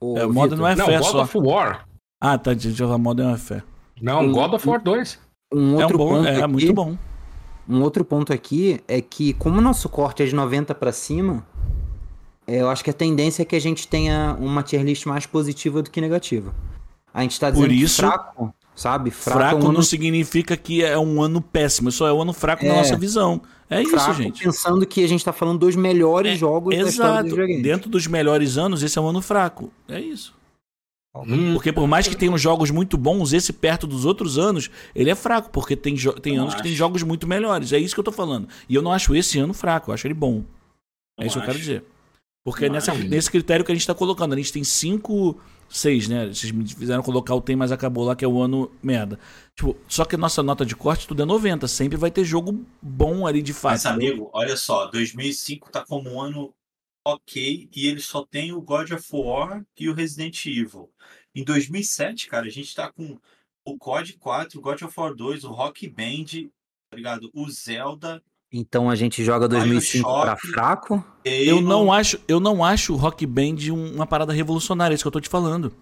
o 0.00 0.16
É, 0.18 0.26
o 0.26 0.32
modo 0.32 0.42
Vitor, 0.50 0.58
não 0.58 0.66
é 0.68 0.76
Não, 0.76 0.86
fé 0.86 0.98
God 0.98 1.06
só. 1.06 1.22
of 1.22 1.38
War. 1.38 1.86
Ah, 2.20 2.36
tá. 2.38 2.52
Deixa 2.52 2.68
eu 2.82 2.86
falar 2.88 2.98
Modern 2.98 3.28
Warfare. 3.30 3.62
Não, 4.02 4.22
Um- 4.22 4.32
God 4.32 4.54
of 4.54 4.68
War 4.68 4.82
2. 4.82 5.18
Um 5.52 5.58
É 5.58 5.78
um 5.78 5.82
outro 5.82 5.98
bom, 5.98 6.08
ponto 6.10 6.28
é 6.28 6.36
aqui, 6.42 6.46
muito 6.52 6.74
bom. 6.74 6.96
Um 7.68 7.82
outro 7.82 8.04
ponto 8.04 8.32
aqui 8.32 8.80
é 8.88 9.00
que, 9.00 9.32
como 9.34 9.58
o 9.58 9.60
nosso 9.60 9.88
corte 9.88 10.22
é 10.22 10.26
de 10.26 10.34
90 10.34 10.74
pra 10.74 10.90
cima, 10.92 11.46
é, 12.46 12.60
eu 12.62 12.68
acho 12.70 12.82
que 12.82 12.90
a 12.90 12.94
tendência 12.94 13.42
é 13.42 13.44
que 13.44 13.54
a 13.56 13.60
gente 13.60 13.86
tenha 13.86 14.36
uma 14.40 14.62
tier 14.62 14.82
list 14.82 15.06
mais 15.06 15.26
positiva 15.26 15.82
do 15.82 15.90
que 15.90 16.00
negativa. 16.00 16.54
A 17.12 17.22
gente 17.22 17.38
tá 17.38 17.48
Por 17.48 17.54
dizendo 17.56 17.68
que 17.70 17.82
isso- 17.84 17.96
fraco, 18.02 18.54
sabe? 18.78 19.10
Fraco, 19.10 19.38
Fraco 19.38 19.56
é 19.56 19.58
um 19.58 19.62
não 19.64 19.70
ano 19.70 19.82
significa 19.82 20.56
que 20.56 20.84
é 20.84 20.98
um 20.98 21.20
ano 21.22 21.40
péssimo, 21.40 21.90
só 21.90 22.06
é 22.06 22.12
um 22.12 22.22
ano 22.22 22.32
fraco 22.32 22.64
na 22.64 22.72
É. 22.74 22.76
nossa 22.76 22.96
visão. 22.96 23.40
É 23.70 23.82
isso, 23.82 23.90
fraco 23.90 24.14
gente. 24.14 24.42
pensando 24.44 24.86
que 24.86 25.04
a 25.04 25.08
gente 25.08 25.22
tá 25.24 25.32
falando 25.32 25.58
dos 25.58 25.76
melhores 25.76 26.32
É, 26.32 26.36
jogos 26.36 26.74
da 26.74 26.82
história 26.88 27.10
Exato. 27.10 27.22
dos 27.24 27.32
videogames. 27.32 27.62
Dentro 27.62 27.90
dos 27.90 28.06
melhores 28.06 28.56
anos, 28.56 28.82
esse 28.82 28.98
é 28.98 29.02
um 29.02 29.08
ano 29.08 29.20
fraco. 29.20 29.70
É 29.88 30.00
isso. 30.00 30.32
Hum, 31.16 31.54
Porque 31.54 31.72
por 31.72 31.86
mais 31.88 32.06
que 32.06 32.16
tenham 32.16 32.38
jogos 32.38 32.70
muito 32.70 32.96
bons, 32.96 33.32
esse 33.32 33.52
perto 33.52 33.86
dos 33.88 34.04
outros 34.04 34.38
anos, 34.38 34.70
ele 34.94 35.10
é 35.10 35.14
fraco, 35.16 35.50
porque 35.50 35.74
tem, 35.74 35.96
tem 36.22 36.36
Eu 36.36 36.42
anos 36.42 36.54
que 36.54 36.62
tem 36.62 36.70
acho. 36.70 36.78
jogos 36.78 37.02
muito 37.02 37.26
melhores. 37.26 37.72
É 37.72 37.78
isso 37.78 37.92
que 37.94 37.98
eu 38.00 38.04
tô 38.04 38.12
falando. 38.12 38.48
E 38.68 38.74
eu 38.74 38.80
não 38.82 38.92
acho 38.92 39.14
esse 39.16 39.38
ano 39.38 39.52
fraco, 39.52 39.90
eu 39.90 39.94
acho 39.94 40.06
ele 40.06 40.14
bom. 40.14 40.44
É 41.18 41.22
Não 41.22 41.26
isso 41.26 41.34
que 41.36 41.40
eu 41.40 41.46
quero 41.46 41.50
acho. 41.58 41.58
dizer. 41.58 41.84
Porque 42.50 42.66
é 42.66 42.68
nessa, 42.68 42.94
nesse 42.94 43.30
critério 43.30 43.64
que 43.64 43.72
a 43.72 43.74
gente 43.74 43.86
tá 43.86 43.94
colocando. 43.94 44.34
A 44.34 44.36
gente 44.36 44.52
tem 44.52 44.64
cinco, 44.64 45.40
seis, 45.68 46.08
né? 46.08 46.26
Vocês 46.26 46.50
me 46.50 46.66
fizeram 46.66 47.02
colocar 47.02 47.34
o 47.34 47.40
tem, 47.40 47.56
mas 47.56 47.72
acabou 47.72 48.04
lá, 48.04 48.16
que 48.16 48.24
é 48.24 48.28
o 48.28 48.40
ano 48.40 48.70
merda. 48.82 49.18
Tipo, 49.54 49.76
só 49.88 50.04
que 50.04 50.16
nossa 50.16 50.42
nota 50.42 50.64
de 50.64 50.74
corte 50.74 51.06
tudo 51.06 51.22
é 51.22 51.24
90. 51.26 51.66
Sempre 51.68 51.96
vai 51.96 52.10
ter 52.10 52.24
jogo 52.24 52.64
bom 52.80 53.26
ali 53.26 53.42
de 53.42 53.52
fato. 53.52 53.72
Mas, 53.72 53.86
amigo, 53.86 54.30
olha 54.32 54.56
só, 54.56 54.86
2005 54.86 55.70
tá 55.70 55.84
como 55.84 56.10
um 56.10 56.20
ano 56.20 56.54
ok 57.04 57.68
e 57.74 57.86
ele 57.86 58.00
só 58.00 58.24
tem 58.24 58.52
o 58.52 58.60
God 58.60 58.90
of 58.92 59.06
War 59.12 59.64
e 59.78 59.88
o 59.88 59.94
Resident 59.94 60.44
Evil. 60.46 60.90
Em 61.34 61.44
2007, 61.44 62.26
cara, 62.26 62.46
a 62.46 62.50
gente 62.50 62.74
tá 62.74 62.92
com 62.92 63.18
o 63.64 63.78
COD 63.78 64.14
4, 64.14 64.58
o 64.58 64.62
God 64.62 64.82
of 64.82 64.94
War 64.98 65.14
2, 65.14 65.44
o 65.44 65.52
Rock 65.52 65.88
Band, 65.88 66.48
tá 66.90 66.96
ligado? 66.96 67.30
O 67.32 67.48
Zelda. 67.50 68.22
Então 68.52 68.88
a 68.88 68.94
gente 68.94 69.22
joga 69.22 69.46
2005 69.46 70.08
pra 70.08 70.34
Bioshock. 70.34 70.46
fraco. 70.52 71.04
Eu 71.24 71.60
não 71.60 71.92
acho, 71.92 72.18
eu 72.26 72.40
não 72.40 72.64
acho 72.64 72.94
o 72.94 72.96
Rock 72.96 73.26
Band 73.26 73.56
um- 73.70 73.94
uma 73.94 74.06
parada 74.06 74.32
revolucionária, 74.32 74.94
é 74.94 74.96
isso 74.96 75.04
que 75.04 75.08
eu 75.08 75.12
tô 75.12 75.20
te 75.20 75.28
falando. 75.28 75.72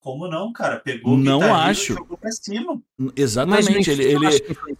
Como 0.00 0.26
não, 0.28 0.50
cara? 0.52 0.78
Pegou 0.80 1.14
o 1.14 1.16
Não 1.18 1.40
e 1.42 1.44
acho. 1.50 1.94
jogou 1.94 2.16
pra 2.16 2.30
cima. 2.30 2.80
Exatamente. 3.14 3.90
ele, 3.90 4.04
ele, 4.04 4.26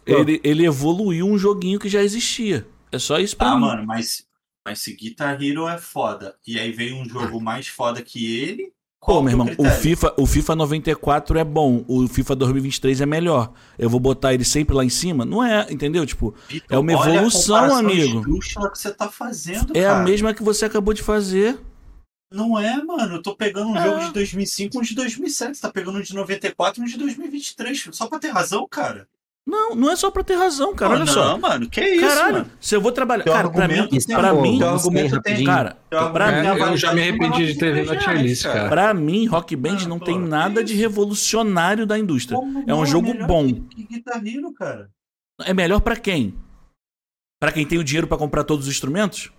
ele, 0.06 0.40
ele 0.42 0.64
evoluiu 0.64 1.26
um 1.26 1.36
joguinho 1.36 1.78
que 1.78 1.88
já 1.88 2.02
existia. 2.02 2.66
É 2.90 2.98
só 2.98 3.18
isso 3.18 3.36
pra 3.36 3.48
Ah, 3.50 3.54
mim. 3.56 3.60
mano, 3.60 3.84
mas, 3.86 4.24
mas 4.66 4.78
se 4.78 4.94
Guitar 4.94 5.42
Hero 5.42 5.68
é 5.68 5.76
foda 5.76 6.34
e 6.46 6.58
aí 6.58 6.72
veio 6.72 6.96
um 6.96 7.06
jogo 7.06 7.40
mais 7.40 7.66
foda 7.68 8.00
que 8.00 8.38
ele. 8.40 8.72
Pô, 9.00 9.22
meu 9.22 9.30
irmão, 9.30 9.46
o? 9.56 9.64
FIFA, 9.64 10.14
o 10.18 10.26
FIFA 10.26 10.56
94 10.56 11.38
é 11.38 11.44
bom, 11.44 11.84
o 11.88 12.06
FIFA 12.08 12.34
2023 12.36 13.00
é 13.00 13.06
melhor. 13.06 13.52
Eu 13.78 13.88
vou 13.88 13.98
botar 14.00 14.34
ele 14.34 14.44
sempre 14.44 14.74
lá 14.74 14.84
em 14.84 14.88
cima? 14.90 15.24
Não 15.24 15.42
é, 15.42 15.66
entendeu? 15.70 16.04
Tipo, 16.04 16.34
Vitor, 16.48 16.66
é 16.68 16.78
uma 16.78 16.92
evolução, 16.92 17.74
amigo. 17.76 18.22
que 18.40 18.54
você 18.54 18.92
tá 18.92 19.08
fazendo, 19.08 19.76
é 19.76 19.82
cara. 19.82 20.00
a 20.00 20.02
mesma 20.02 20.34
que 20.34 20.42
você 20.42 20.64
acabou 20.66 20.92
de 20.92 21.02
fazer. 21.02 21.58
Não 22.30 22.58
é, 22.58 22.82
mano. 22.84 23.14
Eu 23.14 23.22
tô 23.22 23.34
pegando 23.34 23.70
um 23.70 23.76
É. 23.76 23.82
jogo 23.82 24.04
de 24.06 24.12
2005 24.12 24.76
e 24.76 24.78
um 24.78 24.82
de 24.82 24.94
2007. 24.94 25.54
Você 25.56 25.62
tá 25.62 25.70
pegando 25.70 25.98
um 25.98 26.02
de 26.02 26.14
94 26.14 26.82
e 26.82 26.84
um 26.84 26.86
de 26.86 26.98
2023. 26.98 27.88
Só 27.92 28.06
pra 28.06 28.18
ter 28.18 28.28
razão, 28.28 28.66
cara. 28.68 29.08
Não, 29.50 29.74
não 29.74 29.90
é 29.90 29.96
só 29.96 30.10
pra 30.10 30.22
ter 30.22 30.34
razão, 30.34 30.74
cara. 30.74 30.90
Pô, 30.90 30.96
Olha 30.96 31.04
não, 31.06 31.12
só. 31.14 31.38
mano. 31.38 31.70
Que 31.70 31.80
isso, 31.80 32.06
Caralho, 32.06 32.32
mano. 32.34 32.50
se 32.60 32.76
eu 32.76 32.82
vou 32.82 32.92
trabalhar. 32.92 33.24
Teu 33.24 33.32
Cara, 33.32 33.48
pra 33.48 33.66
mim, 33.66 33.88
tem 33.88 34.16
pra 34.16 34.28
amor, 34.28 34.42
mim, 34.42 34.58
Teu 34.58 34.68
argumento 34.68 35.22
tem- 35.22 35.44
cara, 35.44 35.76
Teu 35.88 36.12
pra 36.12 36.26
mim, 36.32 36.42
tem 36.54 36.68
eu 36.68 36.76
já 36.76 36.92
me 36.92 37.00
arrependi 37.00 37.46
de 37.46 37.58
ter 37.58 37.72
vindo 37.74 37.86
na 37.94 37.96
tier 37.98 38.20
list, 38.22 38.42
cara. 38.42 38.68
pra 38.68 38.92
mim, 38.92 39.24
Rock 39.26 39.56
Band 39.56 39.78
Ah, 39.84 39.88
não 39.88 39.98
pô, 39.98 40.04
tem 40.04 40.18
nada 40.20 40.62
de 40.62 40.74
revolucionário 40.74 41.86
da 41.86 41.98
indústria. 41.98 42.36
Como 42.36 42.58
É 42.68 42.74
um 42.74 42.78
não? 42.80 42.86
jogo 42.86 43.14
bom. 43.26 43.46
Que, 43.70 43.84
que 43.86 44.02
cara. 44.58 44.90
É 45.46 45.54
melhor 45.54 45.80
pra 45.80 45.96
quem? 45.96 46.34
Pra 47.40 47.50
quem 47.50 47.64
tem 47.66 47.78
o 47.78 47.84
dinheiro 47.84 48.06
pra 48.06 48.18
comprar 48.18 48.44
todos 48.44 48.66
os 48.66 48.70
instrumentos? 48.74 49.32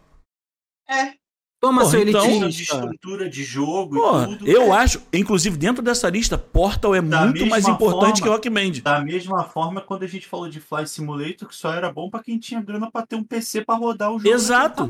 É. 0.90 1.18
Toma 1.60 1.81
Porra, 1.81 1.91
seu 1.91 2.07
então- 2.07 2.26
de 2.26 2.31
elitista. 2.36 2.76
estrutura 2.76 3.30
de 3.30 3.44
jogo 3.44 3.95
Porra, 3.99 4.30
e 4.31 4.38
tudo. 4.38 4.48
eu 4.49 4.73
é. 4.73 4.77
acho, 4.77 5.02
inclusive 5.11 5.57
dentro 5.57 5.84
dessa 5.84 6.10
lista, 6.10 6.38
Portal 6.38 6.95
é 6.95 7.02
Da 7.02 7.26
muito 7.26 7.45
mais 7.48 7.68
importante 7.68 8.22
forma- 8.22 8.23
que 8.23 8.30
Rock 8.30 8.49
Band. 8.49 8.81
Da 8.81 9.02
mesma 9.02 9.44
forma, 9.44 9.81
quando 9.81 10.03
a 10.03 10.07
gente 10.07 10.26
falou 10.26 10.48
de 10.49 10.61
Fly 10.61 10.88
Simulator, 10.88 11.49
que 11.49 11.56
só 11.56 11.73
era 11.73 11.91
bom 11.91 12.10
pra 12.10 12.23
quem 12.23 12.40
tinha 12.40 12.61
grana 12.61 12.90
pra 12.90 13.06
ter 13.06 13.18
um 13.18 13.23
PC 13.26 13.65
pra 13.65 13.76
rodar 13.76 14.10
o 14.10 14.19
jogo. 14.19 14.34
Exato. 14.34 14.88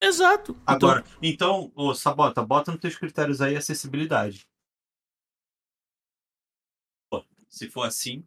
Exato. 0.00 0.56
Agora, 0.64 1.02
então, 1.20 1.72
ô, 1.74 1.92
Sabota, 1.92 2.40
bota 2.40 2.70
nos 2.70 2.80
teus 2.80 2.94
critérios 2.96 3.40
aí 3.40 3.56
acessibilidade. 3.56 4.46
Pô, 7.10 7.24
se 7.48 7.68
for 7.68 7.82
assim, 7.82 8.24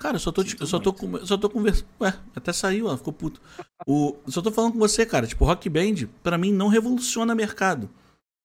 Cara, 0.00 0.14
eu 0.14 0.20
só 0.20 0.30
tô, 0.30 0.42
Sinto 0.42 0.62
eu 0.62 0.66
só 0.66 0.78
tô, 0.78 0.92
com, 0.92 1.16
eu 1.16 1.26
só 1.26 1.36
tô 1.36 1.50
conversando. 1.50 1.88
Ué, 2.00 2.14
até 2.34 2.52
saiu, 2.52 2.86
ó, 2.86 2.96
ficou 2.96 3.12
puto. 3.12 3.40
O, 3.84 4.16
só 4.28 4.40
tô 4.40 4.52
falando 4.52 4.72
com 4.72 4.78
você, 4.78 5.04
cara. 5.04 5.26
Tipo, 5.26 5.44
Rock 5.44 5.68
Band, 5.68 6.06
pra 6.22 6.38
mim, 6.38 6.52
não 6.52 6.68
revoluciona 6.68 7.34
mercado. 7.34 7.90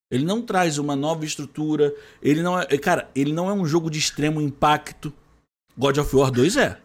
Ele 0.10 0.26
não 0.26 0.42
traz 0.42 0.80
uma 0.80 0.96
nova 0.96 1.26
estrutura. 1.26 1.94
Ele 2.22 2.42
não 2.42 2.60
é. 2.60 2.66
Cara, 2.78 3.10
ele 3.16 3.32
não 3.32 3.50
é 3.50 3.54
um 3.54 3.66
jogo 3.66 3.90
de 3.90 4.00
extremo 4.00 4.42
impacto. 4.42 5.14
God 5.78 5.98
of 6.00 6.16
War 6.16 6.32
2 6.32 6.58
é. 6.58 6.80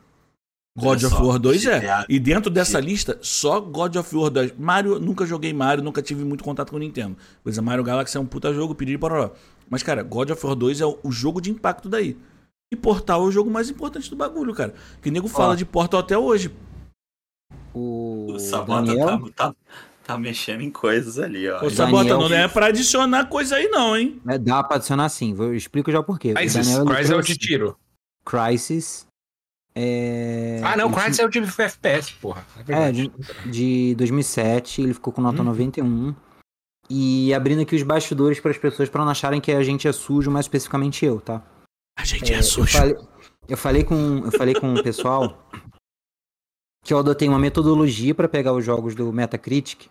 God 0.78 1.02
of 1.02 1.14
War 1.14 1.38
2 1.38 1.66
é. 1.66 2.04
E 2.08 2.20
dentro 2.20 2.50
dessa 2.50 2.78
lista, 2.78 3.18
só 3.22 3.60
God 3.60 3.96
of 3.96 4.16
War 4.16 4.30
2. 4.30 4.52
Mario, 4.58 4.98
nunca 4.98 5.24
joguei 5.24 5.52
Mario, 5.52 5.82
nunca 5.82 6.02
tive 6.02 6.24
muito 6.24 6.44
contato 6.44 6.70
com 6.70 6.76
o 6.76 6.78
Nintendo. 6.78 7.16
Pois 7.42 7.56
é, 7.56 7.60
Mario 7.60 7.82
Galaxy 7.82 8.16
é 8.16 8.20
um 8.20 8.26
puta 8.26 8.52
jogo, 8.52 8.74
pedir 8.74 8.98
para 8.98 9.32
Mas, 9.68 9.82
cara, 9.82 10.02
God 10.02 10.30
of 10.30 10.46
War 10.46 10.54
2 10.54 10.80
é 10.82 10.86
o 10.86 11.10
jogo 11.10 11.40
de 11.40 11.50
impacto 11.50 11.88
daí. 11.88 12.16
E 12.70 12.76
Portal 12.76 13.22
é 13.22 13.24
o 13.26 13.30
jogo 13.30 13.50
mais 13.50 13.70
importante 13.70 14.10
do 14.10 14.16
bagulho, 14.16 14.54
cara. 14.54 14.74
Que 15.00 15.10
nego 15.10 15.26
fala 15.28 15.56
de 15.56 15.64
Portal 15.64 16.00
até 16.00 16.16
hoje. 16.18 16.50
O, 17.74 18.32
o 18.32 18.38
Sabota 18.38 18.86
Daniel, 18.86 19.30
tá, 19.30 19.48
tá, 19.50 19.54
tá 20.04 20.18
mexendo 20.18 20.60
em 20.62 20.70
coisas 20.70 21.18
ali, 21.18 21.48
ó. 21.48 21.56
Ô, 21.56 21.60
Daniel- 21.60 21.76
Sabota, 21.76 22.14
não 22.18 22.34
é 22.34 22.46
pra 22.48 22.66
adicionar 22.66 23.26
coisa 23.26 23.56
aí, 23.56 23.68
não, 23.68 23.96
hein? 23.96 24.20
é, 24.28 24.36
dá 24.38 24.62
pra 24.62 24.76
adicionar 24.76 25.08
sim, 25.08 25.32
vou, 25.32 25.46
eu 25.46 25.54
explico 25.54 25.90
já 25.90 26.00
o 26.00 26.04
porquê. 26.04 26.32
O 26.32 26.34
Crysis. 26.34 26.66
Daniel, 26.66 26.82
ele 26.84 26.94
Crysis 26.94 27.10
é 27.10 27.16
o 27.16 27.22
de 27.22 27.36
tiro. 27.38 27.76
Crysis. 28.24 29.06
É... 29.74 30.60
Ah, 30.64 30.76
não, 30.76 30.86
ele 30.86 30.94
Crysis 30.96 31.18
é 31.20 31.24
o 31.24 31.28
de 31.28 31.38
FPS, 31.38 32.12
porra. 32.20 32.44
É 32.68 32.88
É, 32.88 32.92
de, 32.92 33.10
de 33.46 33.94
2007, 33.94 34.82
ele 34.82 34.94
ficou 34.94 35.12
com 35.12 35.22
nota 35.22 35.38
Uhum. 35.38 35.44
91. 35.44 36.14
E 36.90 37.32
abrindo 37.34 37.62
aqui 37.62 37.76
os 37.76 37.82
bastidores 37.82 38.40
para 38.40 38.50
as 38.50 38.58
pessoas 38.58 38.88
para 38.88 39.04
não 39.04 39.10
acharem 39.10 39.40
que 39.40 39.52
a 39.52 39.62
gente 39.62 39.86
é 39.86 39.92
sujo, 39.92 40.30
mais 40.30 40.44
especificamente 40.46 41.04
eu, 41.04 41.20
tá? 41.20 41.42
A 41.98 42.04
gente 42.04 42.32
é, 42.32 42.36
É, 42.36 42.38
eu, 42.38 42.42
sujo. 42.42 42.72
falei, 42.72 42.96
eu 43.48 43.56
falei 43.56 43.84
com 43.84 44.18
eu 44.24 44.32
falei 44.32 44.54
com 44.54 44.72
o 44.74 44.82
pessoal 44.82 45.36
que 46.84 46.94
eu 46.94 46.98
adotei 46.98 47.28
uma 47.28 47.38
metodologia 47.38 48.14
para 48.14 48.28
pegar 48.28 48.52
os 48.54 48.64
jogos 48.64 48.94
do 48.94 49.12
Metacritic. 49.12 49.88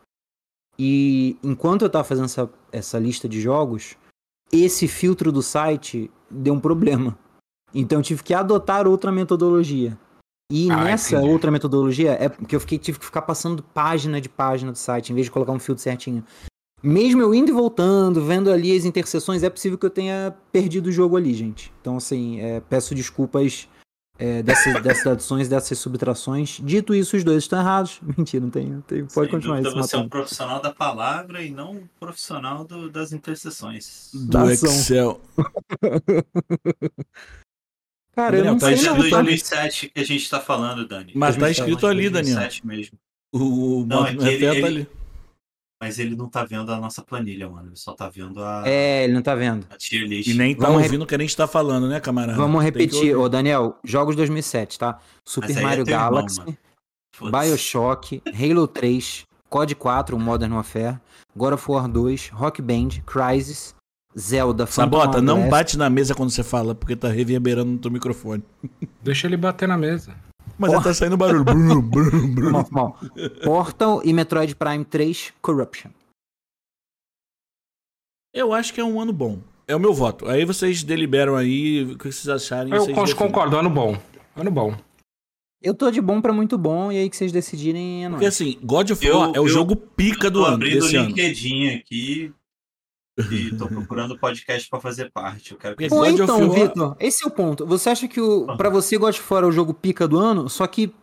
E 0.79 1.37
enquanto 1.43 1.83
eu 1.83 1.89
tava 1.89 2.03
fazendo 2.03 2.25
essa, 2.25 2.49
essa 2.71 2.97
lista 2.99 3.27
de 3.27 3.41
jogos, 3.41 3.95
esse 4.51 4.87
filtro 4.87 5.31
do 5.31 5.41
site 5.43 6.09
deu 6.29 6.53
um 6.53 6.59
problema. 6.59 7.17
Então 7.73 7.99
eu 7.99 8.03
tive 8.03 8.23
que 8.23 8.33
adotar 8.33 8.87
outra 8.87 9.11
metodologia. 9.11 9.97
E 10.51 10.71
Ah, 10.71 10.83
nessa 10.85 11.17
entendi. 11.17 11.29
outra 11.31 11.51
metodologia 11.51 12.13
é 12.13 12.29
porque 12.29 12.55
eu 12.55 12.59
fiquei, 12.59 12.77
tive 12.79 12.97
que 12.99 13.05
ficar 13.05 13.23
passando 13.23 13.61
página 13.61 14.21
de 14.21 14.29
página 14.29 14.71
do 14.71 14.77
site, 14.77 15.11
em 15.11 15.15
vez 15.15 15.25
de 15.25 15.31
colocar 15.31 15.51
um 15.51 15.59
filtro 15.59 15.83
certinho. 15.83 16.23
Mesmo 16.87 17.21
eu 17.21 17.33
indo 17.35 17.49
e 17.49 17.53
voltando, 17.53 18.23
vendo 18.25 18.49
ali 18.51 18.75
as 18.75 18.85
interseções, 18.85 19.43
é 19.43 19.49
possível 19.49 19.77
que 19.77 19.85
eu 19.85 19.89
tenha 19.89 20.33
perdido 20.51 20.87
o 20.87 20.91
jogo 20.91 21.17
ali, 21.17 21.33
gente. 21.33 21.71
Então, 21.81 21.97
assim, 21.97 22.39
é, 22.39 22.61
peço 22.61 22.95
desculpas 22.95 23.67
é, 24.17 24.41
dessas, 24.41 24.73
dessas 24.81 25.05
adições, 25.07 25.49
dessas 25.49 25.77
subtrações. 25.79 26.59
Dito 26.63 26.95
isso, 26.95 27.17
os 27.17 27.23
dois 27.23 27.43
estão 27.43 27.59
errados. 27.59 27.99
Mentira, 28.17 28.41
não 28.43 28.49
tem. 28.49 28.81
tem 28.87 28.99
pode 29.05 29.13
Sem 29.13 29.27
continuar 29.29 29.57
dúvida, 29.61 29.79
isso. 29.79 29.87
você 29.89 29.95
é 29.95 29.99
um 29.99 30.07
profissional 30.07 30.61
da 30.61 30.71
palavra 30.73 31.43
e 31.43 31.51
não 31.51 31.71
um 31.73 31.83
profissional 31.99 32.63
do- 32.63 32.89
das 32.89 33.11
interseções. 33.11 34.09
Do 34.13 34.27
Da 34.29 34.43
ação. 34.43 34.69
Excel. 34.69 35.21
Cara, 38.15 38.35
eu 38.37 38.43
Daniel, 38.43 38.53
não 38.53 38.59
tá 38.59 38.65
sei 38.67 38.75
é 38.75 38.81
não, 38.89 38.95
escrito 38.95 39.09
tá? 39.11 39.21
2007 39.21 39.89
que 39.93 39.99
a 39.99 40.03
gente 40.03 40.29
tá 40.29 40.39
falando, 40.39 40.87
Dani. 40.87 41.11
Mas 41.15 41.35
tá 41.35 41.41
2007, 41.41 41.59
escrito 41.69 41.85
ali, 41.87 42.09
Daniel. 42.09 42.35
2007 42.35 42.65
mesmo. 42.65 42.97
O 43.31 43.85
Não, 43.85 44.03
modo 44.03 44.25
é 44.25 44.33
ele- 44.33 44.45
refém 44.45 44.47
tá 44.49 44.55
ele- 44.55 44.65
ali. 44.79 44.87
Mas 45.79 45.99
ele 45.99 46.15
não 46.15 46.27
tá 46.27 46.43
vendo 46.43 46.71
a 46.71 46.79
nossa 46.79 47.03
planilha, 47.03 47.47
mano. 47.47 47.69
Ele 47.69 47.75
só 47.75 47.93
tá 47.93 48.09
vendo 48.09 48.43
a, 48.43 48.63
É, 48.65 49.03
ele 49.03 49.13
não 49.13 49.21
tá 49.21 49.35
vendo. 49.35 49.67
a 49.69 49.77
tier 49.77 50.07
list. 50.07 50.27
E 50.27 50.33
nem 50.33 50.55
tá 50.55 50.65
Vamos 50.65 50.83
ouvindo 50.83 51.03
o 51.03 51.05
que 51.05 51.13
a 51.13 51.19
gente 51.19 51.37
tá 51.37 51.47
falando, 51.47 51.87
né, 51.87 51.99
camarada? 51.99 52.37
Vamos 52.37 52.63
repetir, 52.63 53.15
ô 53.15 53.29
Daniel, 53.29 53.77
jogos 53.83 54.15
2007, 54.15 54.79
tá? 54.79 54.99
Super 55.23 55.55
é 55.55 55.61
Mario 55.61 55.83
irmão, 55.83 55.99
Galaxy. 55.99 56.41
Foda-se. 57.13 57.47
Bioshock, 57.47 58.21
Halo 58.27 58.67
3, 58.67 59.25
COD 59.49 59.75
4, 59.75 60.15
o 60.15 60.19
Modern 60.19 60.53
Warfare, 60.53 60.99
God 61.35 61.53
of 61.53 61.71
War 61.71 61.87
2, 61.87 62.29
Rock 62.29 62.61
Band, 62.61 62.89
Crysis, 63.05 63.75
Zelda, 64.17 64.65
Phantom 64.65 64.99
Sabota, 64.99 65.21
não 65.21 65.47
bate 65.47 65.77
na 65.77 65.89
mesa 65.89 66.15
quando 66.15 66.31
você 66.31 66.43
fala, 66.43 66.73
porque 66.73 66.95
tá 66.95 67.09
reverberando 67.09 67.71
no 67.71 67.77
teu 67.77 67.91
microfone. 67.91 68.43
Deixa 69.03 69.27
ele 69.27 69.37
bater 69.37 69.67
na 69.67 69.77
mesa. 69.77 70.15
Mas 70.57 70.71
já 70.71 70.81
tá 70.81 70.93
saindo 70.93 71.15
barulho. 71.17 71.43
Brum, 71.43 71.81
brum, 71.81 72.33
brum. 72.33 72.51
Mal, 72.51 72.67
mal. 72.71 72.99
Portal 73.43 74.01
e 74.03 74.11
Metroid 74.13 74.55
Prime 74.55 74.83
3, 74.83 75.33
Corruption. 75.41 75.91
Eu 78.33 78.53
acho 78.53 78.73
que 78.73 78.79
é 78.79 78.83
um 78.83 78.99
ano 78.99 79.13
bom. 79.13 79.39
É 79.67 79.75
o 79.75 79.79
meu 79.79 79.93
voto. 79.93 80.27
Aí 80.27 80.45
vocês 80.45 80.83
deliberam 80.83 81.35
aí 81.35 81.83
o 81.83 81.97
que 81.97 82.11
vocês 82.11 82.29
acharem. 82.29 82.73
Eu 82.73 82.85
vocês 82.85 83.13
concordo, 83.13 83.57
ano 83.57 83.69
bom. 83.69 83.97
Ano 84.35 84.51
bom. 84.51 84.75
Eu 85.61 85.73
tô 85.73 85.89
de 85.89 85.99
bom 85.99 86.21
pra 86.21 86.31
muito 86.31 86.55
bom, 86.57 86.91
e 86.91 86.97
aí 86.97 87.09
que 87.09 87.17
vocês 87.17 87.31
decidirem 87.31 88.05
é 88.05 88.09
Porque 88.09 88.25
nóis. 88.25 88.35
assim, 88.35 88.59
God 88.63 88.91
of 88.91 89.05
Eu- 89.05 89.17
War 89.17 89.29
é 89.35 89.39
o 89.39 89.43
eu- 89.45 89.47
jogo 89.47 89.75
pica 89.75 90.29
do 90.29 90.39
Tô 90.39 90.45
ano, 90.45 90.53
abrindo 90.55 90.77
o 90.77 90.81
desse 90.81 90.95
ano. 90.95 91.07
LinkedIn 91.07 91.69
aqui 91.69 92.33
e 93.31 93.55
tô 93.55 93.67
procurando 93.67 94.17
podcast 94.17 94.69
pra 94.69 94.79
fazer 94.79 95.11
parte. 95.11 95.51
Eu 95.51 95.57
quero 95.57 95.75
que 95.75 95.85
of 95.85 96.21
então, 96.21 96.49
Vitor, 96.51 96.95
esse 96.99 97.23
é 97.23 97.27
o 97.27 97.31
ponto. 97.31 97.65
Você 97.65 97.89
acha 97.89 98.07
que 98.07 98.21
o, 98.21 98.45
pra 98.57 98.69
você 98.69 98.97
God 98.97 99.15
of 99.15 99.33
War 99.33 99.43
é 99.43 99.47
o 99.47 99.51
jogo 99.51 99.73
pica 99.73 100.07
do 100.07 100.17
ano, 100.19 100.49
só 100.49 100.65
que 100.67 100.93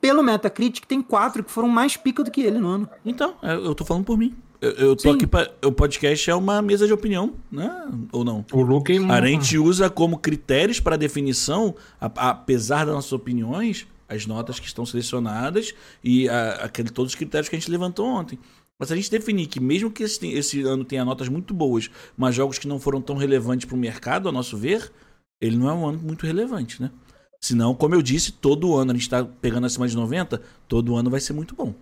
pelo 0.00 0.22
Metacritic 0.22 0.84
tem 0.86 1.00
quatro 1.00 1.44
que 1.44 1.50
foram 1.50 1.68
mais 1.68 1.96
pica 1.96 2.24
do 2.24 2.30
que 2.30 2.40
ele 2.40 2.58
no 2.58 2.68
ano. 2.68 2.88
Então, 3.04 3.36
é, 3.42 3.54
eu 3.54 3.74
tô 3.74 3.84
falando 3.84 4.04
por 4.04 4.18
mim. 4.18 4.34
Eu, 4.60 4.70
eu 4.72 4.96
tô 4.96 5.02
Sim. 5.02 5.14
aqui 5.16 5.26
pra. 5.26 5.50
O 5.64 5.72
podcast 5.72 6.30
é 6.30 6.34
uma 6.34 6.60
mesa 6.62 6.86
de 6.86 6.92
opinião, 6.92 7.34
né? 7.50 7.88
Ou 8.12 8.24
não? 8.24 8.44
O 8.52 8.62
Luke. 8.62 8.92
A 9.10 9.20
gente 9.26 9.58
usa 9.58 9.90
como 9.90 10.18
critérios 10.18 10.78
para 10.80 10.96
definição, 10.96 11.74
apesar 12.00 12.84
das 12.86 12.94
nossas 12.94 13.12
opiniões, 13.12 13.86
as 14.08 14.26
notas 14.26 14.60
que 14.60 14.66
estão 14.66 14.84
selecionadas 14.86 15.74
e 16.02 16.28
a- 16.28 16.60
aquele, 16.64 16.90
todos 16.90 17.12
os 17.12 17.16
critérios 17.16 17.48
que 17.48 17.56
a 17.56 17.58
gente 17.58 17.70
levantou 17.70 18.06
ontem. 18.06 18.38
Mas 18.78 18.88
se 18.88 18.94
a 18.94 18.96
gente 18.96 19.10
definir 19.10 19.46
que 19.46 19.60
mesmo 19.60 19.90
que 19.92 20.02
esse, 20.02 20.26
esse 20.28 20.62
ano 20.62 20.84
tenha 20.84 21.04
notas 21.04 21.28
muito 21.28 21.54
boas, 21.54 21.88
mas 22.16 22.34
jogos 22.34 22.58
que 22.58 22.66
não 22.66 22.80
foram 22.80 23.00
tão 23.00 23.16
relevantes 23.16 23.66
para 23.66 23.76
o 23.76 23.78
mercado, 23.78 24.28
a 24.28 24.32
nosso 24.32 24.56
ver, 24.56 24.92
ele 25.40 25.56
não 25.56 25.68
é 25.68 25.72
um 25.72 25.86
ano 25.86 25.98
muito 26.00 26.26
relevante, 26.26 26.82
né? 26.82 26.90
Senão, 27.40 27.74
como 27.74 27.94
eu 27.94 28.02
disse, 28.02 28.32
todo 28.32 28.74
ano 28.76 28.90
a 28.90 28.94
gente 28.94 29.02
está 29.02 29.24
pegando 29.24 29.66
acima 29.66 29.86
de 29.88 29.96
90, 29.96 30.38
todo 30.68 30.96
ano 30.96 31.10
vai 31.10 31.20
ser 31.20 31.32
muito 31.32 31.54
bom. 31.54 31.74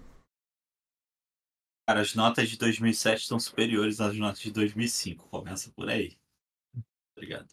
Cara, 1.88 2.00
as 2.02 2.14
notas 2.14 2.48
de 2.48 2.56
2007 2.56 3.22
estão 3.22 3.40
superiores 3.40 4.00
às 4.00 4.16
notas 4.16 4.40
de 4.40 4.50
2005. 4.52 5.28
Começa 5.28 5.70
por 5.72 5.88
aí. 5.88 6.16
Obrigado. 7.16 7.48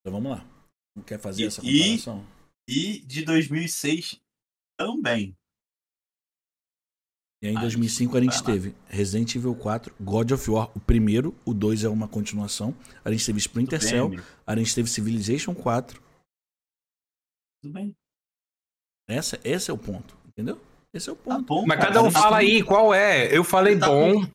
Então 0.00 0.12
vamos 0.12 0.30
lá. 0.30 0.46
Não 0.94 1.02
quer 1.02 1.18
fazer 1.18 1.42
E- 1.42 1.46
essa 1.46 1.62
e- 1.64 1.78
comparação? 1.98 2.26
E 2.68 3.00
de 3.00 3.24
2006 3.24 4.20
também. 4.78 5.36
E 7.42 7.46
aí 7.48 7.54
em 7.54 7.56
Ah, 7.56 7.60
2005 7.62 8.16
a 8.16 8.20
gente 8.20 8.42
teve 8.44 8.74
Resident 8.86 9.34
Evil 9.34 9.54
4, 9.54 9.94
God 9.98 10.30
of 10.32 10.50
War, 10.50 10.70
o 10.76 10.80
primeiro, 10.80 11.34
o 11.44 11.54
2 11.54 11.84
é 11.84 11.88
uma 11.88 12.06
continuação. 12.06 12.74
A 13.04 13.10
gente 13.10 13.24
teve 13.24 13.38
Splinter 13.38 13.80
Cell, 13.82 14.10
a 14.46 14.56
gente 14.56 14.74
teve 14.74 14.90
Civilization 14.90 15.54
4. 15.54 16.02
Tudo 17.62 17.72
bem. 17.72 17.96
Essa, 19.08 19.40
esse 19.42 19.70
é 19.70 19.74
o 19.74 19.78
ponto, 19.78 20.16
entendeu? 20.26 20.60
Esse 20.92 21.08
é 21.08 21.12
o 21.12 21.16
Tá 21.16 21.22
ponto. 21.36 21.46
bom. 21.46 21.66
Mas 21.66 21.80
cada 21.80 22.02
um 22.02 22.12
tá 22.12 22.20
fala 22.20 22.38
aí 22.38 22.62
qual 22.62 22.92
é. 22.92 23.34
Eu 23.34 23.42
falei 23.42 23.78
tá 23.78 23.86
bom. 23.86 24.24
com- 24.26 24.30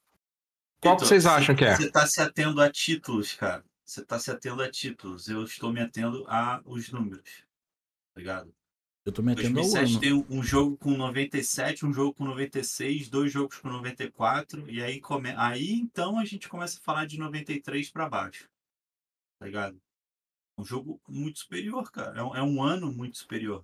Qual 0.82 0.98
que 0.98 1.06
vocês 1.06 1.23
você- 1.23 1.30
acham 1.30 1.56
que 1.56 1.64
é? 1.65 1.76
Você 1.76 1.90
tá 1.91 2.06
se 2.07 2.22
atendo 2.22 2.61
a 2.61 2.72
títulos, 2.72 3.34
cara. 3.34 3.64
Você 3.86 4.03
tá 4.03 4.19
se 4.19 4.32
atendo 4.32 4.61
a 4.64 4.69
títulos. 4.69 5.27
Eu 5.27 5.44
estou 5.44 5.72
me 5.72 5.80
atendo 5.80 6.26
a 6.27 6.61
os 6.65 6.91
números. 6.91 7.44
Ligado? 8.18 8.53
Eu 9.06 9.11
tô 9.11 9.22
me 9.22 9.34
atendo 9.34 9.60
ao 9.60 9.65
2007 9.65 9.91
ano. 9.91 9.99
tem 10.27 10.38
um, 10.38 10.41
jogo 10.44 10.77
com 10.77 10.91
97, 10.98 11.86
um 11.86 11.94
jogo 11.94 12.14
com 12.15 12.26
96, 12.26 13.07
dois 13.07 13.32
jogos 13.32 13.57
com 13.60 13.69
94, 13.69 14.68
e 14.69 14.82
aí, 14.82 14.99
come... 14.99 15.32
aí 15.38 15.73
então 15.73 16.18
a 16.18 16.26
gente 16.26 16.49
começa 16.49 16.80
a 16.80 16.82
falar 16.82 17.06
de 17.06 17.19
93 17.19 17.91
pra 17.91 18.10
baixo. 18.10 18.49
Tá 19.40 19.45
ligado? 19.45 19.77
É 20.57 20.61
um 20.61 20.65
jogo 20.65 20.99
muito 21.07 21.38
superior, 21.40 21.91
cara. 21.91 22.19
É 22.19 22.23
um, 22.23 22.36
é 22.36 22.41
um 22.41 22.64
ano 22.64 22.91
muito 22.91 23.18
superior. 23.18 23.64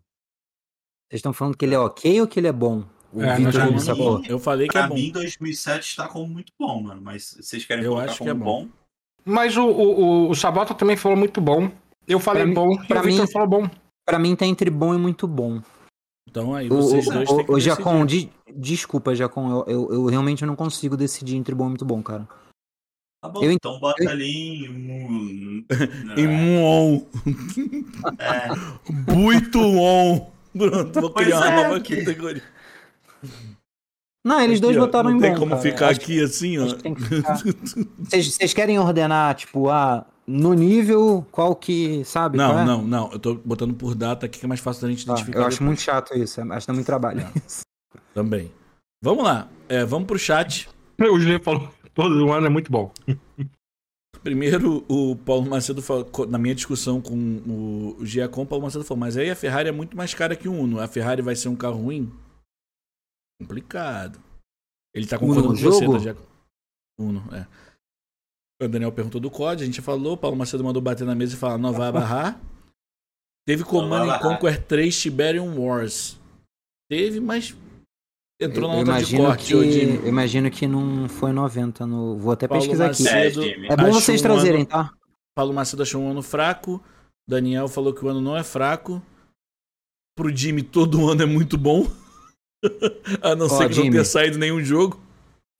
Vocês 1.09 1.19
estão 1.19 1.34
falando 1.34 1.57
que 1.57 1.65
ele 1.65 1.73
é 1.76 1.80
ok 1.80 2.22
ou 2.22 2.27
que 2.27 2.39
ele 2.39 2.47
é 2.47 2.51
bom? 2.53 2.85
O 3.11 3.22
É, 3.23 3.38
vamos- 3.39 3.84
sacou. 3.84 4.23
Eu 4.26 4.38
falei 4.39 4.68
que 4.68 4.73
Pra 4.73 4.85
é 4.85 4.88
bom. 4.88 4.95
mim, 4.95 5.11
2007 5.11 5.84
está 5.89 6.07
como 6.07 6.27
muito 6.27 6.53
bom, 6.57 6.84
mano. 6.84 7.01
Mas 7.01 7.35
vocês 7.41 7.65
querem 7.65 7.84
Eu 7.84 7.91
colocar 7.91 8.11
acho 8.11 8.19
que 8.19 8.30
como 8.30 8.30
é 8.30 8.34
bom. 8.34 8.65
bom? 8.68 8.72
Mas 9.26 9.57
o, 9.57 9.65
o, 9.65 10.30
o- 10.30 10.35
Sabota 10.35 10.73
também 10.76 10.95
falou 10.95 11.18
muito 11.18 11.41
bom. 11.41 11.72
Eu 12.07 12.19
falei 12.19 12.43
Pra 12.43 12.47
mim- 12.49 12.53
bom 12.53 12.84
e 12.84 12.88
pra 12.88 13.01
o 13.01 13.03
Victor 13.03 13.26
mim- 13.26 13.31
falou 13.31 13.47
bom. 13.47 13.69
Pra 14.11 14.19
mim 14.19 14.35
tá 14.35 14.45
entre 14.45 14.69
bom 14.69 14.93
e 14.93 14.97
muito 14.97 15.25
bom. 15.25 15.61
Então 16.29 16.53
aí 16.53 16.67
O, 16.69 16.75
vocês 16.81 17.05
dois 17.05 17.29
têm 17.29 17.45
que 17.45 17.51
o, 17.51 17.55
o 17.55 17.59
Jacon, 17.59 18.05
de- 18.05 18.29
desculpa, 18.55 19.15
Jacon, 19.15 19.49
eu, 19.49 19.65
eu, 19.67 19.93
eu 19.93 20.05
realmente 20.07 20.45
não 20.45 20.55
consigo 20.55 20.97
decidir 20.97 21.38
entre 21.38 21.55
bom 21.55 21.65
e 21.67 21.69
muito 21.69 21.85
bom, 21.85 22.03
cara. 22.03 22.27
Tá 23.23 23.29
bom, 23.29 23.41
Eu 23.43 23.51
ent- 23.51 23.55
então 23.57 23.79
bota 23.79 24.03
eu- 24.03 24.09
ali 24.09 24.65
em. 24.65 25.65
Em 26.17 26.27
Muon. 26.27 27.01
É, 28.19 29.11
Muito 29.13 29.59
on. 29.59 30.29
Pronto, 30.57 30.99
vou 31.01 31.09
Pois 31.11 31.25
criar 31.27 31.38
uma 31.38 31.47
é, 31.47 31.63
nova 31.63 31.79
que- 31.79 31.95
categoria. 31.97 32.43
Não, 34.25 34.39
eles 34.41 34.59
dois 34.59 34.75
Aqui, 34.75 34.83
ó, 34.83 34.85
votaram 34.85 35.09
não 35.11 35.17
em 35.17 35.21
tem 35.21 35.31
bom. 35.33 35.39
como 35.39 35.49
cara. 35.51 35.61
ficar 35.61 35.88
Acho- 35.89 36.01
aqui 36.01 36.21
assim, 36.21 36.57
ó. 36.59 36.65
que 36.75 36.95
que 36.95 37.01
ficar. 37.15 37.38
Vocês 37.99 38.33
vocês 38.33 38.53
querem 38.53 38.77
ordenar, 38.77 39.33
tipo, 39.35 39.69
ah, 39.69 40.05
no 40.31 40.53
nível, 40.53 41.25
qual 41.31 41.55
que, 41.55 42.03
sabe? 42.05 42.37
qual 42.37 42.53
Não, 42.53 42.59
é? 42.59 42.65
não, 42.65 42.81
não. 42.83 43.11
Eu 43.11 43.19
tô 43.19 43.35
botando 43.35 43.73
por 43.73 43.93
data 43.95 44.25
aqui 44.25 44.39
que 44.39 44.45
é 44.45 44.47
mais 44.47 44.59
fácil 44.59 44.83
da 44.83 44.89
gente 44.89 45.07
Ah, 45.09 45.13
identificar. 45.13 45.39
eu 45.39 45.45
acho 45.45 45.55
depois. 45.57 45.67
muito 45.67 45.81
chato 45.81 46.13
isso, 46.17 46.41
acho 46.41 46.65
que 46.65 46.67
dá 46.67 46.73
muito 46.73 46.85
trabalho. 46.85 47.21
Também. 48.13 48.51
Vamos 49.03 49.23
lá. 49.23 49.49
É, 49.67 49.83
vamos 49.85 50.07
pro 50.07 50.17
chat. 50.19 50.69
O 51.01 51.19
Julian 51.19 51.39
falou 51.39 51.67
todo 51.95 52.31
ano 52.31 52.45
é 52.45 52.49
muito 52.49 52.71
bom. 52.71 52.91
Primeiro, 54.21 54.85
o 54.87 55.15
Paulo 55.15 55.49
Macedo 55.49 55.81
falou, 55.81 56.07
na 56.29 56.37
minha 56.37 56.53
discussão 56.53 57.01
com 57.01 57.15
o, 57.97 58.05
Giacom, 58.05 58.43
o 58.43 58.45
Paulo 58.45 58.63
Macedo 58.65 58.83
falou, 58.85 58.99
mas 58.99 59.17
aí 59.17 59.31
a 59.31 59.35
Ferrari 59.35 59.67
é 59.69 59.71
muito 59.71 59.97
mais 59.97 60.13
cara 60.13 60.35
que 60.35 60.47
o 60.47 60.53
Uno. 60.53 60.79
A 60.79 60.87
Ferrari 60.87 61.23
vai 61.23 61.35
ser 61.35 61.49
um 61.49 61.55
carro 61.55 61.81
ruim? 61.81 62.11
Complicado. 63.41 64.19
Ele 64.93 65.07
tá 65.07 65.17
concordando 65.17 65.53
no 65.53 65.59
com 65.59 65.63
você, 65.71 65.85
jogo? 65.85 65.93
tá, 65.93 65.99
Giacom? 65.99 66.23
Uno, 66.99 67.23
é. 67.35 67.47
O 68.61 68.67
Daniel 68.67 68.91
perguntou 68.91 69.19
do 69.19 69.31
COD, 69.31 69.63
a 69.63 69.65
gente 69.65 69.77
já 69.77 69.81
falou, 69.81 70.13
o 70.13 70.17
Paulo 70.17 70.38
Macedo 70.38 70.63
mandou 70.63 70.81
bater 70.81 71.05
na 71.05 71.15
mesa 71.15 71.33
e 71.33 71.38
falar, 71.38 71.57
não 71.57 71.73
vai 71.73 71.91
barrar. 71.91 72.39
Teve 73.47 73.63
Command. 73.63 74.19
Conquer 74.19 74.63
3 74.63 75.01
Tiberium 75.01 75.59
Wars. 75.59 76.19
Teve, 76.88 77.19
mas 77.19 77.55
entrou 78.39 78.71
eu, 78.71 78.85
na 78.85 78.93
nota 78.93 79.03
de 79.05 79.17
corte, 79.17 79.45
que, 79.47 79.53
eu 79.53 80.07
imagino 80.07 80.51
que 80.51 80.67
não 80.67 81.09
foi 81.09 81.31
90 81.31 81.88
no. 81.88 82.17
Vou 82.17 82.33
até 82.33 82.47
Paulo 82.47 82.61
pesquisar 82.63 82.91
aqui. 82.91 83.03
Macedo. 83.03 83.41
É, 83.43 83.45
Jimmy. 83.47 83.67
É 83.67 83.75
bom 83.75 83.91
vocês 83.91 84.19
um 84.19 84.23
trazerem, 84.23 84.61
ano- 84.61 84.69
tá? 84.69 84.93
Paulo 85.35 85.53
Macedo 85.53 85.81
achou 85.81 86.01
um 86.01 86.11
ano 86.11 86.21
fraco. 86.21 86.83
Daniel 87.27 87.67
falou 87.67 87.93
que 87.93 88.05
o 88.05 88.09
ano 88.09 88.21
não 88.21 88.38
é 88.38 88.43
fraco. 88.43 89.01
Pro 90.15 90.35
Jimmy, 90.35 90.61
todo 90.61 91.09
ano 91.09 91.23
é 91.23 91.25
muito 91.25 91.57
bom. 91.57 91.88
A 93.23 93.33
não 93.35 93.47
Ó, 93.47 93.49
ser 93.49 93.63
que 93.69 93.75
não 93.75 93.83
Jimmy. 93.83 93.91
tenha 93.91 94.05
saído 94.05 94.38
nenhum 94.38 94.63
jogo. 94.63 95.01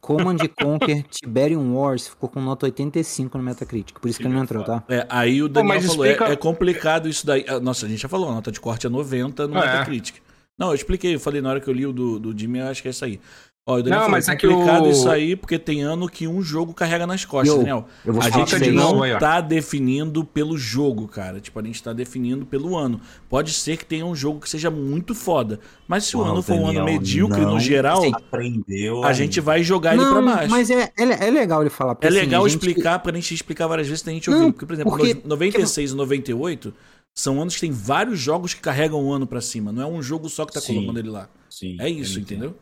Command 0.02 0.38
Conquer 0.60 1.04
Tiberium 1.04 1.74
Wars 1.76 2.08
ficou 2.08 2.28
com 2.28 2.42
nota 2.42 2.66
85 2.66 3.38
no 3.38 3.44
Metacritic. 3.44 4.00
Por 4.00 4.10
isso 4.10 4.20
que 4.20 4.26
ele 4.26 4.34
não 4.34 4.44
entrou, 4.44 4.64
tá? 4.64 4.84
É, 4.90 5.06
aí 5.08 5.42
o 5.44 5.48
Daniel 5.48 5.76
mas 5.76 5.86
falou: 5.86 6.06
explica- 6.06 6.30
é, 6.30 6.34
é 6.34 6.36
complicado 6.36 7.08
isso 7.08 7.26
daí. 7.26 7.46
Ah, 7.48 7.60
Nossa, 7.60 7.86
a 7.86 7.90
gente 7.90 8.02
já 8.02 8.10
falou, 8.10 8.30
a 8.30 8.34
nota 8.34 8.52
de 8.52 8.60
corte 8.60 8.88
é 8.88 8.90
90 8.90 9.48
no 9.48 9.58
É. 9.58 9.62
Metacritic. 9.62 10.16
Não, 10.58 10.70
eu 10.70 10.76
expliquei, 10.76 11.16
eu 11.16 11.20
falei 11.20 11.42
na 11.42 11.50
hora 11.50 11.60
que 11.62 11.68
eu 11.68 11.74
li 11.74 11.86
o 11.86 11.94
do, 11.94 12.20
do 12.20 12.38
Jimmy, 12.38 12.60
eu 12.60 12.68
acho 12.68 12.82
que 12.82 12.88
é 12.88 12.92
isso 12.92 13.04
aí. 13.06 13.20
Ó, 13.64 13.78
Não, 13.78 13.86
falou, 13.92 14.10
mas 14.10 14.28
é 14.28 14.32
é 14.32 14.36
que 14.36 14.48
complicado 14.48 14.86
o- 14.86 14.90
isso 14.92 15.08
aí, 15.08 15.36
porque 15.36 15.60
tem 15.60 15.84
ano 15.84 16.10
que 16.10 16.28
um 16.28 16.42
jogo 16.42 16.74
carrega 16.74 17.06
nas 17.06 17.24
costas, 17.26 17.50
Eu- 17.54 17.58
Daniel. 17.60 17.86
Eu 18.04 18.12
vou 18.14 18.20
A 18.24 18.26
falar 18.26 18.40
gente 18.40 18.50
pra 18.50 18.60
de 18.60 18.72
novo 18.72 19.06
não 19.06 19.16
ó. 19.16 19.20
tá 19.20 19.40
definindo 19.40 20.26
pelo 20.26 20.58
jogo, 20.58 21.08
cara. 21.08 21.40
Tipo, 21.40 21.60
a 21.60 21.64
gente 21.64 21.82
tá 21.84 21.94
definindo 21.94 22.44
pelo 22.44 22.76
ano. 22.76 23.00
Pode 23.30 23.54
ser 23.54 23.78
que 23.78 23.86
tenha 23.86 24.04
um 24.04 24.16
jogo 24.16 24.40
que 24.40 24.50
seja 24.50 24.72
muito 24.72 25.14
foda. 25.14 25.60
Mas 25.88 26.06
se 26.06 26.18
o 26.18 26.24
ano 26.24 26.42
for 26.42 26.56
um 26.56 26.68
ano 26.70 26.84
medíocre 26.86 27.42
não 27.42 27.52
no 27.54 27.60
geral, 27.60 28.04
Aprendeu. 28.12 29.04
a 29.04 29.14
gente 29.14 29.40
vai 29.40 29.62
jogar 29.62 29.94
ele 29.94 30.04
Não, 30.04 30.12
pra 30.24 30.36
baixo. 30.36 30.50
mas 30.50 30.72
é, 30.72 30.92
é, 30.98 31.28
é 31.28 31.30
legal 31.30 31.62
ele 31.62 31.70
falar. 31.70 31.96
É 32.02 32.08
assim, 32.08 32.18
legal 32.18 32.50
gente- 32.50 32.58
explicar, 32.68 32.98
pra 32.98 33.14
gente 33.14 33.32
explicar 33.36 33.68
várias 33.68 33.88
vezes, 33.88 34.02
tem 34.02 34.16
gente 34.16 34.28
Não, 34.32 34.38
ouvindo. 34.38 34.54
Porque, 34.54 34.66
por 34.66 34.74
exemplo, 34.74 34.92
porque- 34.98 35.14
no- 35.14 35.22
96 35.30 35.92
e 35.92 35.96
98, 35.96 36.74
São 37.14 37.42
anos 37.42 37.56
que 37.56 37.60
tem 37.62 37.72
vários 37.72 38.18
jogos 38.18 38.54
que 38.54 38.62
carregam 38.62 39.04
o 39.06 39.12
ano 39.12 39.28
pra 39.28 39.42
cima. 39.42 39.70
Não 39.72 39.82
é 39.84 39.86
um 39.86 40.02
jogo 40.02 40.30
só 40.30 40.46
que 40.46 40.54
tá 40.54 40.62
Sim. 40.62 40.76
colocando 40.76 40.98
ele 40.98 41.10
lá. 41.10 41.28
Sim, 41.50 41.76
É 41.78 41.90
isso, 41.90 42.18
eu 42.18 42.22
entendo. 42.22 42.56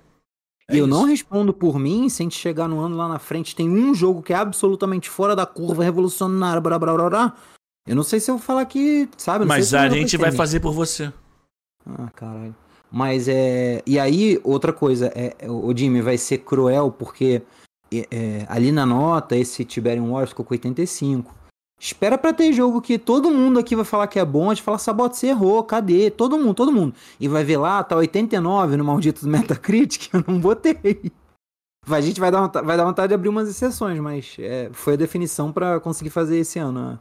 Entendeu? 0.70 0.76
E 0.78 0.80
eu 0.80 0.86
É 0.86 0.88
não 0.88 1.02
isso. 1.02 1.12
respondo 1.12 1.54
por 1.54 1.78
mim, 1.80 2.08
se 2.10 2.22
a 2.22 2.24
gente 2.24 2.38
chegar 2.38 2.68
no 2.68 2.80
ano 2.80 2.96
lá 2.96 3.08
na 3.08 3.20
frente, 3.20 3.56
tem 3.56 3.70
um 3.70 3.94
jogo 3.94 4.22
que 4.22 4.34
é 4.34 4.36
absolutamente 4.36 5.10
fora 5.10 5.36
da 5.36 5.46
curva, 5.46 5.84
revolucionário, 5.84 6.62
blá 6.62 6.78
blá 6.80 6.94
blá 6.94 7.10
blá. 7.10 7.34
Eu 7.88 7.96
não 7.96 8.04
sei 8.04 8.20
se 8.20 8.30
eu 8.30 8.38
vou 8.38 8.44
falar 8.46 8.66
que, 8.66 9.10
sabe? 9.18 9.40
não 9.46 9.48
Mas 9.48 9.74
a 9.74 9.90
gente 9.90 10.16
vai 10.18 10.32
fazer 10.32 10.60
por 10.60 10.72
você. 10.74 11.12
Ah, 11.86 12.10
caralho. 12.16 12.56
Mas 12.92 13.28
é. 13.28 13.82
E 13.86 14.00
aí, 14.00 14.40
outra 14.44 14.72
coisa, 14.74 15.12
é, 15.16 15.36
é, 15.40 15.50
o 15.50 15.76
Jimmy 15.76 16.02
vai 16.02 16.18
ser 16.18 16.40
cruel, 16.40 16.92
porque 16.92 17.42
é, 17.92 18.08
é, 18.12 18.46
ali 18.50 18.72
na 18.72 18.86
nota, 18.86 19.36
esse 19.36 19.64
Tiberium 19.66 20.12
Wars 20.12 20.30
ficou 20.30 20.46
com 20.46 20.54
85. 20.54 21.34
Espera 21.80 22.18
pra 22.18 22.34
ter 22.34 22.52
jogo 22.52 22.82
que 22.82 22.98
todo 22.98 23.32
mundo 23.32 23.58
aqui 23.58 23.76
vai 23.76 23.86
falar 23.86 24.08
que 24.08 24.20
é 24.20 24.26
bom, 24.26 24.52
a 24.52 24.54
gente 24.54 24.64
fala, 24.64 24.78
Sabote, 24.78 25.18
você 25.18 25.28
errou, 25.28 25.64
cadê? 25.64 26.12
Todo 26.12 26.38
mundo, 26.38 26.54
todo 26.54 26.74
mundo. 26.74 26.94
E 27.20 27.28
vai 27.28 27.44
ver 27.44 27.58
lá, 27.58 27.82
tá 27.84 27.96
89 27.96 28.76
no 28.76 28.84
maldito 28.84 29.26
Metacritic, 29.26 30.10
eu 30.14 30.24
não 30.28 30.40
botei. 30.40 30.78
A 31.88 32.02
gente 32.02 32.20
vai 32.20 32.30
dar, 32.30 32.48
vai 32.48 32.76
dar 32.76 32.84
vontade 32.84 33.08
de 33.08 33.14
abrir 33.14 33.30
umas 33.30 33.48
exceções, 33.48 33.98
mas 34.00 34.36
é, 34.40 34.70
foi 34.74 34.94
a 34.94 34.98
definição 34.98 35.54
pra 35.54 35.80
conseguir 35.80 36.10
fazer 36.10 36.38
esse 36.38 36.60
ano. 36.60 37.00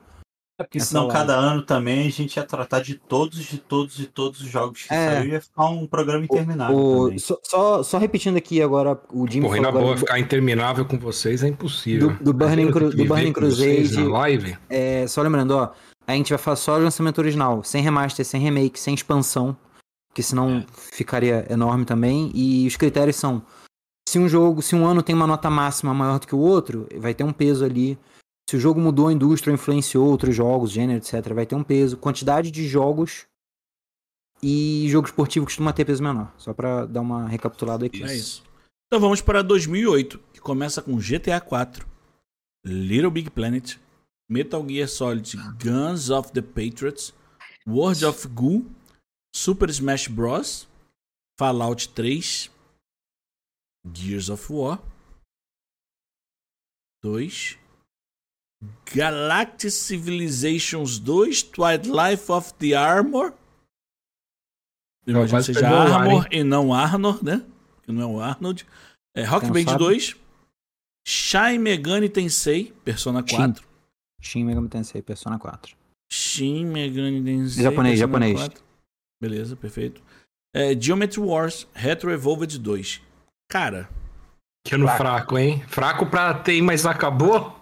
É 0.60 0.64
porque 0.64 0.78
Essa 0.78 0.88
senão 0.88 1.02
live. 1.06 1.12
cada 1.20 1.36
ano 1.36 1.62
também 1.62 2.08
a 2.08 2.10
gente 2.10 2.36
ia 2.36 2.42
tratar 2.42 2.80
de 2.80 2.96
todos, 2.96 3.38
de 3.44 3.58
todos, 3.58 3.94
de 3.96 4.06
todos 4.06 4.40
os 4.40 4.48
jogos 4.48 4.82
que 4.82 4.92
É. 4.92 5.14
saiu 5.14 5.28
e 5.28 5.32
ia 5.32 5.40
ficar 5.40 5.66
um 5.66 5.86
programa 5.86 6.24
interminável 6.24 6.76
O- 6.76 7.04
também. 7.04 7.18
só, 7.18 7.38
só, 7.44 7.82
só 7.84 7.96
repetindo 7.98 8.36
aqui 8.36 8.60
agora, 8.60 9.00
o 9.12 9.24
Jimmy 9.30 9.44
Porra, 9.46 9.56
ainda 9.56 9.68
falou 9.68 9.84
boa, 9.84 9.96
ficar 9.96 10.18
interminável 10.18 10.84
com 10.84 10.98
vocês 10.98 11.44
é 11.44 11.48
impossível. 11.48 12.08
Do- 12.14 12.24
do 12.24 12.32
Burning 12.32 12.72
Cru- 12.72 12.90
do 12.90 13.04
Burning 13.04 13.32
Crusade. 13.32 14.02
Live. 14.02 14.58
É, 14.68 15.06
só 15.06 15.22
lembrando, 15.22 15.52
ó, 15.52 15.70
a 16.04 16.12
gente 16.12 16.30
vai 16.30 16.38
falar 16.38 16.56
só 16.56 16.76
do 16.76 16.82
lançamento 16.82 17.18
original, 17.18 17.62
sem 17.62 17.80
remaster, 17.80 18.24
sem 18.26 18.40
remake, 18.40 18.80
sem 18.80 18.94
expansão, 18.94 19.56
que 20.12 20.24
senão 20.24 20.66
ficaria 20.92 21.46
enorme 21.48 21.84
também. 21.84 22.32
E 22.34 22.66
os 22.66 22.74
critérios 22.76 23.14
são: 23.14 23.42
se 24.08 24.18
um 24.18 24.28
jogo, 24.28 24.60
se 24.60 24.74
um 24.74 24.84
ano 24.84 25.04
tem 25.04 25.14
uma 25.14 25.26
nota 25.28 25.48
máxima 25.48 25.94
maior 25.94 26.18
do 26.18 26.26
que 26.26 26.34
o 26.34 26.38
outro, 26.40 26.88
vai 26.96 27.14
ter 27.14 27.22
um 27.22 27.32
peso 27.32 27.64
ali. 27.64 27.96
Se 28.48 28.56
o 28.56 28.60
jogo 28.60 28.80
mudou 28.80 29.08
a 29.08 29.12
indústria, 29.12 29.50
ou 29.50 29.56
influenciou 29.56 30.08
outros 30.08 30.34
jogos, 30.34 30.70
gênero, 30.70 30.96
etc., 30.98 31.34
vai 31.34 31.44
ter 31.44 31.54
um 31.54 31.62
peso. 31.62 31.98
Quantidade 31.98 32.50
de 32.50 32.66
jogos 32.66 33.26
e 34.42 34.88
jogo 34.88 35.06
esportivo 35.06 35.44
costuma 35.44 35.70
ter 35.70 35.84
peso 35.84 36.02
menor. 36.02 36.32
Só 36.38 36.54
pra 36.54 36.86
dar 36.86 37.02
uma 37.02 37.28
recapitulada 37.28 37.84
aqui. 37.84 38.02
É 38.02 38.16
isso. 38.16 38.42
Então 38.86 38.98
vamos 38.98 39.20
para 39.20 39.42
2008, 39.42 40.18
que 40.32 40.40
começa 40.40 40.80
com 40.80 40.96
GTA 40.96 41.38
4, 41.42 41.86
Little 42.64 43.10
Big 43.10 43.28
Planet, 43.28 43.76
Metal 44.30 44.66
Gear 44.66 44.88
Solid 44.88 45.30
Guns 45.62 46.08
of 46.08 46.32
the 46.32 46.40
Patriots, 46.40 47.12
World 47.66 48.02
of 48.06 48.26
Goo, 48.28 48.64
Super 49.36 49.68
Smash 49.68 50.08
Bros, 50.08 50.66
Fallout 51.38 51.90
3, 51.90 52.50
Gears 53.92 54.30
of 54.30 54.50
War 54.50 54.80
2, 57.02 57.67
Galactic 58.94 59.70
Civilizations 59.70 60.98
2, 60.98 61.42
Twilight 61.44 62.30
of 62.30 62.54
the 62.54 62.74
Armor. 62.74 63.32
Eu 65.06 65.14
Não, 65.14 65.20
imagino 65.26 65.38
que 65.38 65.54
seja 65.54 65.70
o 65.70 65.74
ar, 65.76 65.92
Armor 66.02 66.26
e 66.30 66.42
não 66.44 66.74
Arnold, 66.74 67.24
né? 67.24 67.44
Que 67.82 67.92
não 67.92 68.02
é 68.02 68.06
o 68.06 68.20
Arnold. 68.20 68.66
É, 69.16 69.24
Rock 69.24 69.46
Quem 69.50 69.52
Band 69.64 69.72
sabe? 69.72 69.84
2, 69.84 70.16
Shin 71.06 71.58
Megami 71.58 72.08
Tensei, 72.08 72.72
Persona 72.84 73.24
Shin. 73.26 73.36
4. 73.36 73.66
Shin 74.20 74.44
Megami 74.44 74.68
Tensei, 74.68 75.00
Persona 75.02 75.38
4. 75.38 75.76
Shin 76.12 76.66
Megami 76.66 77.22
Tensei. 77.24 77.62
Japonês, 77.62 77.98
Persona 78.00 78.28
japonês. 78.28 78.38
4. 78.38 78.62
Beleza, 79.20 79.56
perfeito. 79.56 80.02
É, 80.54 80.78
Geometry 80.78 81.20
Wars, 81.20 81.66
Retro 81.74 82.10
Evolved 82.10 82.58
2. 82.58 83.00
Cara, 83.50 83.88
Que 84.66 84.74
ano 84.74 84.86
fraco. 84.88 85.38
hein? 85.38 85.62
Fraco 85.68 86.06
pra 86.06 86.34
ter, 86.34 86.60
mas 86.62 86.84
acabou? 86.84 87.57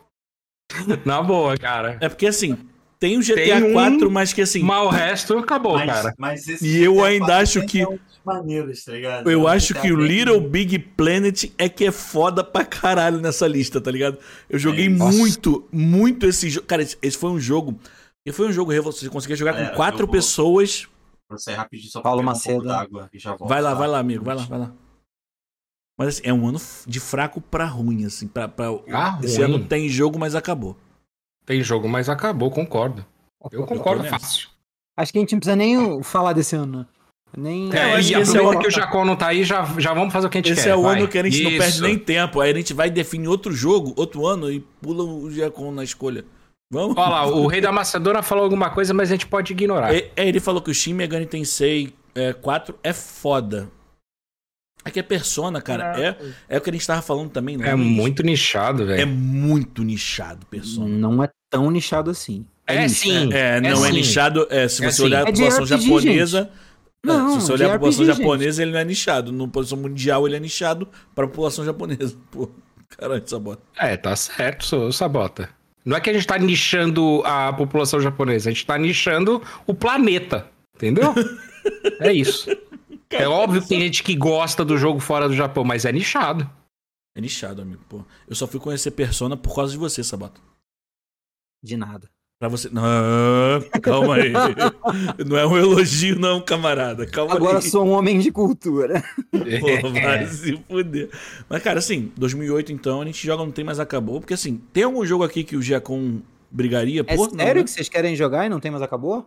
Na 1.05 1.23
boa, 1.23 1.57
cara. 1.57 1.99
é 2.01 2.09
porque 2.09 2.27
assim, 2.27 2.57
tem 2.99 3.17
o 3.17 3.21
GTA 3.23 3.35
Tem 3.35 3.63
um- 3.65 3.73
4, 3.73 4.11
mas 4.11 4.33
que 4.33 4.43
assim, 4.43 4.63
Mas 4.63 4.87
o 4.87 4.89
resto 4.89 5.39
acabou, 5.39 5.75
Mas, 5.75 5.87
cara. 5.93 6.15
mas 6.19 6.49
esse 6.49 6.67
E 6.67 6.83
eu 6.83 7.05
ainda 7.05 7.27
4 7.27 7.43
acho 7.43 7.67
que- 7.67 7.83
algumas 7.83 8.01
maneiras, 8.25 8.85
tá 8.85 8.93
ligado? 8.93 9.31
eu 9.31 9.41
É 9.41 9.43
um 9.43 9.47
acho 9.49 9.75
que 9.75 9.93
o 9.93 9.97
Little 9.97 10.41
Big 10.41 10.79
Planet 10.79 11.45
é 11.57 11.69
que 11.69 11.85
é 11.85 11.93
foda 11.93 12.43
pra 12.43 12.65
caralho 12.65 13.21
nessa 13.21 13.47
lista, 13.47 13.81
tá 13.81 13.91
ligado? 13.91 14.19
Eu 14.51 14.59
joguei 14.59 14.89
Nossa. 14.89 15.17
muito, 15.17 15.65
muito 15.71 16.27
esse 16.27 16.51
jogo. 16.51 16.67
Cara, 16.67 16.83
esse, 16.83 16.97
esse 17.01 17.17
foi 17.17 17.31
um 17.31 17.39
jogo. 17.39 17.79
E 18.27 18.33
foi 18.33 18.49
um 18.49 18.53
jogo 18.53 18.73
revolucionário. 18.73 19.09
Você 19.11 19.13
conseguia 19.15 19.37
jogar 19.37 19.57
É, 19.57 19.69
com 19.69 19.77
quatro 19.77 20.07
vou- 20.07 20.09
pessoas. 20.13 20.89
Pra 21.29 21.39
sair 21.39 21.55
rapidinho 21.55 21.91
só 21.91 22.01
Paulo 22.01 22.23
pra 22.23 22.31
um 22.31 22.35
pouco 22.35 22.49
Macedo. 22.49 22.65
d'água 22.69 23.09
e 23.13 23.19
já 23.19 23.31
volto. 23.37 23.49
Vai 23.49 23.63
lá, 23.63 23.71
tá? 23.71 23.75
vai 23.77 23.89
lá, 23.89 23.99
amigo. 24.01 24.25
Vai 24.25 24.35
lá, 24.35 24.43
vai 24.45 24.59
lá. 24.59 24.73
Mas 25.99 26.09
assim, 26.09 26.23
é 26.25 26.33
um 26.33 26.47
ano 26.47 26.61
de 26.87 27.01
fraco 27.01 27.41
pra 27.41 27.65
ruim, 27.65 28.05
assim. 28.05 28.29
Pra, 28.29 28.47
pra... 28.49 28.67
Ah, 28.93 29.19
Esse 29.23 29.43
ruim. 29.43 29.55
ano 29.55 29.65
tem 29.65 29.89
jogo, 29.89 30.19
mas 30.19 30.35
acabou. 30.35 30.77
Tem 31.45 31.63
jogo, 31.63 31.89
mas 31.89 32.09
acabou, 32.09 32.51
concordo. 32.51 33.05
Eu 33.53 33.65
concordo 33.65 34.03
nessa. 34.03 34.19
fácil. 34.19 34.49
Acho 34.99 35.13
que 35.13 35.19
a 35.19 35.21
gente 35.21 35.33
não 35.33 35.39
precisa 35.41 35.57
nem 35.57 36.03
falar 36.03 36.33
desse 36.33 36.57
ano, 36.57 36.81
né? 36.81 36.87
Nem... 37.37 37.71
É, 37.73 37.77
eu 37.77 37.79
É, 37.79 37.95
acho 37.95 38.09
e 38.11 38.15
que 38.15 38.21
esse 38.21 38.37
é 38.37 38.41
aproveita 38.41 38.59
o- 38.59 38.63
que 38.63 38.69
o 38.69 38.71
Jacó 38.71 39.05
não 39.05 39.17
tá 39.17 39.27
aí, 39.29 39.45
já, 39.45 39.65
já 39.79 39.93
vamos 39.95 40.13
fazer 40.13 40.27
o 40.27 40.31
que 40.31 40.39
a 40.39 40.41
gente 40.41 40.53
Esse 40.53 40.65
quer. 40.65 40.71
é 40.71 40.77
o 40.77 40.83
vai. 40.83 40.99
ano 40.99 41.09
que 41.09 41.19
a 41.19 41.23
gente 41.25 41.43
não 41.43 41.51
perde 41.51 41.67
Isso. 41.69 41.83
nem 41.83 41.99
tempo. 41.99 42.41
Aí 42.41 42.51
a 42.51 42.55
gente 42.55 42.73
vai 42.75 42.89
definir 42.91 43.29
outro 43.29 43.53
jogo, 43.53 43.93
outro 43.97 44.27
ano, 44.27 44.51
e 44.51 44.61
pula 44.81 45.03
o 45.05 45.31
Giacom 45.31 45.71
na 45.71 45.85
escolha. 45.85 46.25
Vamos? 46.73 46.97
Olha 46.97 47.09
lá, 47.09 47.27
o 47.27 47.47
Rei 47.47 47.61
da 47.61 47.71
Macedônia 47.71 48.23
falou 48.23 48.43
alguma 48.45 48.71
coisa, 48.71 48.93
mas 48.95 49.11
a 49.11 49.15
gente 49.15 49.27
pode 49.27 49.53
ignorar. 49.53 49.95
É, 49.95 50.11
é, 50.17 50.27
ele 50.29 50.41
falou 50.41 50.61
que 50.61 50.71
o 50.71 50.75
Shin 50.75 50.95
Megami 50.95 51.27
Tensei 51.27 51.95
é, 52.15 52.33
4 52.33 52.75
é 52.83 52.93
foda. 52.93 53.69
É 54.87 54.91
que 54.91 55.01
é 55.01 55.03
Persona, 55.03 55.61
cara. 55.61 56.01
É, 56.01 56.17
é 56.49 56.59
o 56.59 56.61
que 56.61 56.71
a 56.71 56.73
gente 56.73 56.87
tava 56.87 57.03
falando 57.03 57.31
também, 57.31 57.57
né? 57.57 57.69
É 57.71 57.75
muito 57.75 58.23
nichado, 58.23 58.85
É 58.85 58.87
velho. 58.87 59.09
muito 59.09 59.83
nichado, 59.83 60.47
Persona. 60.47 60.87
Não 60.89 61.23
é 61.23 61.29
tão 61.51 61.71
nichado 61.71 62.11
assim. 62.11 62.47
É, 62.67 62.83
nicho. 62.83 62.95
sim. 63.01 63.33
É, 63.33 63.61
não 63.61 63.85
é, 63.85 63.89
sim. 63.89 63.95
nichado. 63.95 64.47
É, 64.51 64.69
se 64.69 64.85
É 64.85 64.91
você 64.91 65.03
olhar 65.03 65.19
a 65.19 65.23
É 65.29 65.33
população 65.33 65.65
RPG, 65.65 65.83
japonesa. 65.83 66.51
é, 66.53 67.07
Não, 67.07 67.41
se 67.41 67.47
você 67.47 67.53
olhar 67.53 67.67
a 67.69 67.73
população 67.73 68.05
RPG, 68.05 68.17
japonesa, 68.19 68.63
ele 68.63 68.71
não 68.73 68.79
é 68.79 68.85
nichado. 68.85 69.33
Na 69.33 69.45
população 69.45 69.79
mundial, 69.79 70.27
ele 70.27 70.37
é 70.37 70.41
nichado 70.41 70.89
pra 71.15 71.27
população 71.27 71.65
japonesa. 71.65 72.17
Pô, 72.31 72.49
caralho, 72.97 73.23
essa 73.25 73.39
bota. 73.39 73.63
É, 73.77 73.97
tá 73.97 74.15
certo, 74.17 74.93
Sabota. 74.93 75.49
Não 75.85 75.97
é 75.97 76.01
que 76.01 76.11
a 76.11 76.13
gente 76.13 76.27
tá 76.27 76.37
nichando 76.39 77.23
a 77.25 77.53
população 77.53 78.01
japonesa, 78.01 78.51
a 78.51 78.53
gente 78.53 78.67
tá 78.67 78.77
nichando 78.77 79.41
o 79.67 79.75
planeta. 79.75 80.47
Entendeu? 80.75 81.15
é 82.01 82.13
isso. 82.13 82.51
É 83.11 83.29
óbvio 83.29 83.63
que 83.63 83.69
tem 83.69 83.81
gente 83.81 84.03
que 84.03 84.15
gosta 84.17 84.65
do 84.65 84.77
jogo 84.77 85.01
fora 85.01 85.29
do 85.29 85.35
Japão, 85.35 85.65
mas 85.65 85.85
é 85.85 85.93
nichado. 85.93 86.49
É 87.17 87.21
nichado, 87.21 87.63
amigo. 87.63 87.83
Pô. 87.89 88.05
Eu 88.29 88.35
só 88.35 88.47
fui 88.47 88.61
conhecer 88.61 88.91
Persona 88.91 89.37
por 89.37 89.55
causa 89.55 89.73
de 89.73 89.79
você, 89.79 90.03
Sabata. 90.05 90.41
De 91.63 91.77
nada. 91.77 92.11
Pra 92.39 92.49
você. 92.49 92.69
Não, 92.69 92.83
calma 93.81 94.17
aí. 94.17 94.31
Não 95.27 95.39
é 95.39 95.47
um 95.47 95.57
elogio, 95.57 96.19
não, 96.19 96.39
camarada. 96.43 97.07
Calma 97.07 97.35
Agora 97.35 97.59
aí. 97.59 97.63
sou 97.63 97.87
um 97.87 97.93
homem 97.93 98.19
de 98.19 98.31
cultura. 98.31 99.03
Pô, 99.33 99.91
vai 99.91 100.27
se 100.27 100.55
fuder. 100.69 101.09
Mas, 101.49 101.63
cara, 101.63 101.79
assim, 101.79 102.13
2008 102.15 102.73
então, 102.73 103.01
a 103.01 103.07
gente 103.07 103.27
joga 103.27 103.43
Não 103.43 103.51
Tem 103.51 103.65
Mais 103.65 103.81
Acabou. 103.81 104.21
Porque, 104.21 104.35
assim, 104.35 104.61
tem 104.71 104.83
algum 104.83 105.05
jogo 105.07 105.25
aqui 105.25 105.43
que 105.43 105.57
o 105.57 105.63
Giacom 105.63 106.21
brigaria 106.51 107.01
É 107.07 107.17
por? 107.17 107.31
Não, 107.33 107.39
sério 107.39 107.61
né? 107.61 107.65
que 107.65 107.71
vocês 107.71 107.89
querem 107.89 108.15
jogar 108.15 108.45
e 108.45 108.51
não 108.51 108.61
tem 108.61 108.71
mais 108.71 108.83
acabou? 108.83 109.27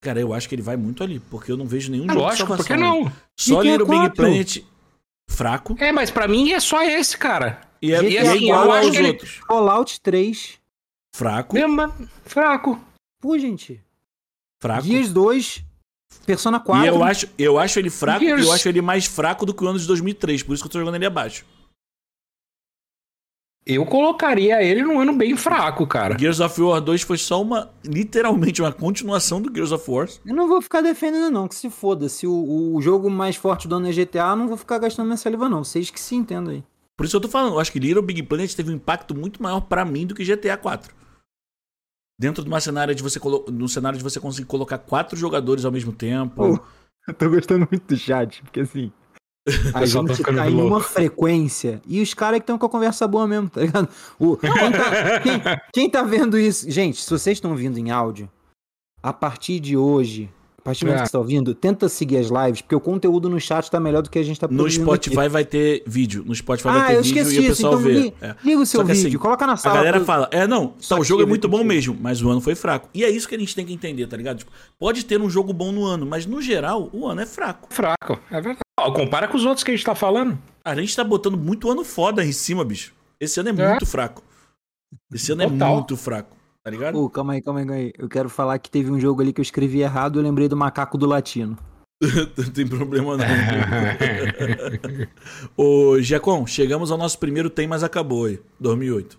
Cara, 0.00 0.20
eu 0.20 0.32
acho 0.32 0.48
que 0.48 0.54
ele 0.54 0.62
vai 0.62 0.76
muito 0.76 1.02
ali. 1.02 1.18
Porque 1.18 1.50
eu 1.50 1.56
não 1.56 1.66
vejo 1.66 1.90
nenhum 1.90 2.04
É 2.04 2.08
jogo 2.08 2.20
lógico, 2.20 2.50
de 2.52 2.56
por 2.56 2.66
que 2.66 2.76
não? 2.76 3.12
Só 3.36 3.60
Little 3.62 3.86
Big 3.86 3.98
4. 3.98 4.14
Planet 4.16 4.64
fraco. 5.30 5.76
É, 5.78 5.92
mas 5.92 6.10
pra 6.10 6.26
mim 6.28 6.52
é 6.52 6.60
só 6.60 6.82
esse, 6.82 7.16
cara. 7.16 7.60
E 7.82 7.92
é, 7.92 8.02
e 8.02 8.16
é 8.16 8.20
assim, 8.22 8.44
igual 8.46 8.64
eu 8.64 8.72
acho 8.72 8.86
aos 8.86 8.90
que 8.90 8.96
ele- 9.02 9.08
outros. 9.08 9.40
Fallout 9.46 10.00
3. 10.00 10.58
Fraco, 11.14 11.54
Mesmo, 11.54 11.92
fraco. 12.24 12.80
Pô, 13.20 13.36
gente. 13.38 13.80
fraco. 14.62 14.86
Gears 14.86 15.12
2. 15.12 15.64
Persona 16.24 16.58
4. 16.60 16.84
E 16.84 16.88
eu 16.88 17.02
acho, 17.04 17.28
eu 17.38 17.58
acho 17.58 17.78
ele 17.78 17.90
fraco 17.90 18.20
Gears. 18.24 18.42
e 18.42 18.46
eu 18.46 18.52
acho 18.52 18.68
ele 18.68 18.80
mais 18.82 19.04
fraco 19.06 19.44
do 19.44 19.52
que 19.54 19.64
o 19.64 19.68
ano 19.68 19.78
de 19.78 19.86
2003. 19.86 20.42
Por 20.42 20.54
isso 20.54 20.62
que 20.62 20.66
eu 20.68 20.72
tô 20.72 20.78
jogando 20.78 20.94
ele 20.94 21.06
abaixo. 21.06 21.44
Eu 23.70 23.84
colocaria 23.84 24.62
ele 24.62 24.82
num 24.82 24.98
ano 24.98 25.12
bem 25.12 25.36
fraco, 25.36 25.86
cara. 25.86 26.18
Gears 26.18 26.40
of 26.40 26.58
War 26.58 26.80
2 26.80 27.02
foi 27.02 27.18
só 27.18 27.42
uma, 27.42 27.70
literalmente, 27.84 28.62
uma 28.62 28.72
continuação 28.72 29.42
do 29.42 29.54
Gears 29.54 29.72
of 29.72 29.90
War. 29.90 30.08
Eu 30.24 30.34
não 30.34 30.48
vou 30.48 30.62
ficar 30.62 30.80
defendendo, 30.80 31.30
não, 31.30 31.46
que 31.46 31.54
se 31.54 31.68
foda. 31.68 32.08
Se 32.08 32.26
o, 32.26 32.74
o 32.74 32.80
jogo 32.80 33.10
mais 33.10 33.36
forte 33.36 33.68
do 33.68 33.76
ano 33.76 33.86
é 33.86 33.92
GTA, 33.92 34.30
eu 34.30 34.36
não 34.36 34.48
vou 34.48 34.56
ficar 34.56 34.78
gastando 34.78 35.04
minha 35.04 35.18
saliva, 35.18 35.50
não. 35.50 35.62
Vocês 35.62 35.90
que 35.90 36.00
se 36.00 36.14
entendam 36.14 36.54
aí. 36.54 36.64
Por 36.96 37.04
isso 37.04 37.14
eu 37.14 37.20
tô 37.20 37.28
falando, 37.28 37.52
eu 37.52 37.60
acho 37.60 37.70
que 37.70 37.78
Little 37.78 38.02
Big 38.02 38.22
Planet 38.22 38.54
teve 38.54 38.72
um 38.72 38.76
impacto 38.76 39.14
muito 39.14 39.42
maior 39.42 39.60
pra 39.60 39.84
mim 39.84 40.06
do 40.06 40.14
que 40.14 40.24
GTA 40.24 40.56
4. 40.56 40.94
Dentro 42.18 42.42
de 42.42 42.48
uma 42.48 42.60
cenário 42.60 42.94
de 42.94 43.02
você 43.02 43.20
colo... 43.20 43.44
no 43.50 43.68
cenário 43.68 43.98
de 43.98 44.02
você 44.02 44.18
conseguir 44.18 44.48
colocar 44.48 44.78
quatro 44.78 45.14
jogadores 45.14 45.66
ao 45.66 45.70
mesmo 45.70 45.92
tempo. 45.92 46.34
Pô. 46.34 46.60
Eu 47.06 47.12
tô 47.12 47.28
gostando 47.28 47.68
muito 47.70 47.86
do 47.86 47.96
chat, 47.98 48.42
porque 48.42 48.60
assim. 48.60 48.90
A 49.74 49.80
tá 49.80 49.86
gente 49.86 50.22
tá 50.22 50.48
em 50.48 50.54
louco. 50.54 50.66
uma 50.68 50.80
frequência 50.80 51.80
e 51.86 52.00
os 52.00 52.14
caras 52.14 52.38
que 52.38 52.42
estão 52.44 52.58
com 52.58 52.66
a 52.66 52.68
conversa 52.70 53.06
boa 53.06 53.26
mesmo, 53.26 53.48
tá 53.48 53.60
ligado? 53.60 53.88
O, 54.18 54.36
quem, 54.36 54.50
tá, 54.50 55.20
quem- 55.20 55.42
quem 55.72 55.90
tá 55.90 56.02
vendo 56.02 56.38
isso? 56.38 56.70
Gente, 56.70 57.00
se 57.02 57.10
vocês 57.10 57.36
estão 57.36 57.54
vindo 57.54 57.78
em 57.78 57.90
áudio, 57.90 58.28
a 59.02 59.12
partir 59.12 59.60
de 59.60 59.76
hoje, 59.76 60.28
a 60.58 60.62
partir 60.62 60.80
do 60.84 60.88
momento 60.88 61.00
É. 61.00 61.02
que 61.04 61.08
você 61.08 61.12
tá 61.12 61.18
ouvindo, 61.18 61.54
tenta 61.54 61.88
seguir 61.88 62.18
as 62.18 62.26
lives, 62.26 62.60
porque 62.60 62.74
o 62.74 62.80
conteúdo 62.80 63.30
no 63.30 63.40
chat 63.40 63.70
tá 63.70 63.78
melhor 63.80 64.02
do 64.02 64.10
que 64.10 64.18
a 64.18 64.22
gente 64.22 64.38
tá 64.38 64.46
No 64.48 64.54
produzindo 64.56 64.84
Spotify 64.84 65.18
aqui. 65.20 65.28
vai 65.28 65.44
ter 65.44 65.82
vídeo. 65.86 66.24
No 66.26 66.34
Spotify 66.34 66.68
Ah, 66.68 66.72
vai 66.72 66.86
ter 66.88 66.96
eu 66.96 67.02
vídeo 67.02 67.18
esqueci 67.22 67.36
e 67.36 67.38
o 67.38 67.40
isso, 67.42 67.48
pessoal 67.50 67.72
então 67.74 67.84
vê. 67.84 67.92
li- 67.94 68.14
É. 68.20 68.34
liga 68.44 68.60
o 68.60 68.66
seu 68.66 68.84
que, 68.84 68.92
assim, 68.92 69.04
vídeo, 69.04 69.20
coloca 69.20 69.46
na 69.46 69.52
A 69.52 69.56
sala. 69.56 69.76
galera 69.76 69.98
pra- 69.98 70.04
fala, 70.06 70.28
é, 70.32 70.46
não, 70.46 70.74
tá, 70.86 70.98
o 70.98 71.04
jogo 71.04 71.22
é 71.22 71.26
muito 71.26 71.48
bom 71.48 71.62
mesmo, 71.64 71.96
mas 72.00 72.20
o 72.22 72.28
ano 72.28 72.40
foi 72.40 72.54
fraco. 72.54 72.88
E 72.92 73.04
é 73.04 73.08
isso 73.10 73.28
que 73.28 73.34
a 73.34 73.38
gente 73.38 73.54
tem 73.54 73.64
que 73.64 73.72
entender, 73.72 74.06
tá 74.08 74.16
ligado? 74.16 74.38
Tipo, 74.38 74.50
pode 74.78 75.04
ter 75.04 75.20
um 75.20 75.30
jogo 75.30 75.52
bom 75.52 75.70
no 75.72 75.84
ano, 75.84 76.04
mas 76.04 76.26
no 76.26 76.42
geral, 76.42 76.90
o 76.92 77.06
ano 77.06 77.20
é 77.22 77.26
fraco. 77.26 77.68
Fraco, 77.72 78.18
é 78.30 78.34
verdade. 78.40 78.58
Ó, 78.78 78.92
compara 78.92 79.28
com 79.28 79.36
os 79.36 79.44
outros 79.44 79.64
que 79.64 79.70
a 79.70 79.74
gente 79.74 79.84
tá 79.84 79.94
falando. 79.94 80.38
A 80.64 80.74
gente 80.74 80.94
tá 80.94 81.04
botando 81.04 81.36
muito 81.36 81.70
ano 81.70 81.84
foda 81.84 82.24
em 82.24 82.32
cima, 82.32 82.64
bicho. 82.64 82.92
Esse 83.20 83.40
ano 83.40 83.48
é, 83.48 83.52
É. 83.62 83.68
muito 83.70 83.86
fraco. 83.86 84.22
Esse 85.12 85.32
ano 85.32 85.42
é 85.42 85.48
Total. 85.48 85.74
muito 85.74 85.96
fraco, 85.96 86.36
tá 86.62 86.70
ligado? 86.70 86.94
Pô, 86.94 87.10
calma 87.10 87.32
aí, 87.34 87.42
calma 87.42 87.60
aí, 87.60 87.66
calma 87.66 87.80
aí. 87.80 87.92
Eu 87.98 88.08
quero 88.08 88.28
falar 88.28 88.58
que 88.58 88.70
teve 88.70 88.90
um 88.90 89.00
jogo 89.00 89.20
ali 89.20 89.32
que 89.32 89.40
eu 89.40 89.42
escrevi 89.42 89.80
errado, 89.80 90.18
eu 90.18 90.22
lembrei 90.22 90.48
do 90.48 90.56
macaco 90.56 90.96
do 90.96 91.06
latino. 91.06 91.58
Não 92.38 92.50
tem 92.52 92.66
problema 92.66 93.16
não. 93.16 93.24
Ô, 95.56 96.00
Giacom, 96.00 96.46
chegamos 96.46 96.92
ao 96.92 96.98
nosso 96.98 97.18
primeiro 97.18 97.50
Tem, 97.50 97.66
mas 97.66 97.82
acabou 97.82 98.26
aí. 98.26 98.40
2008. 98.60 99.18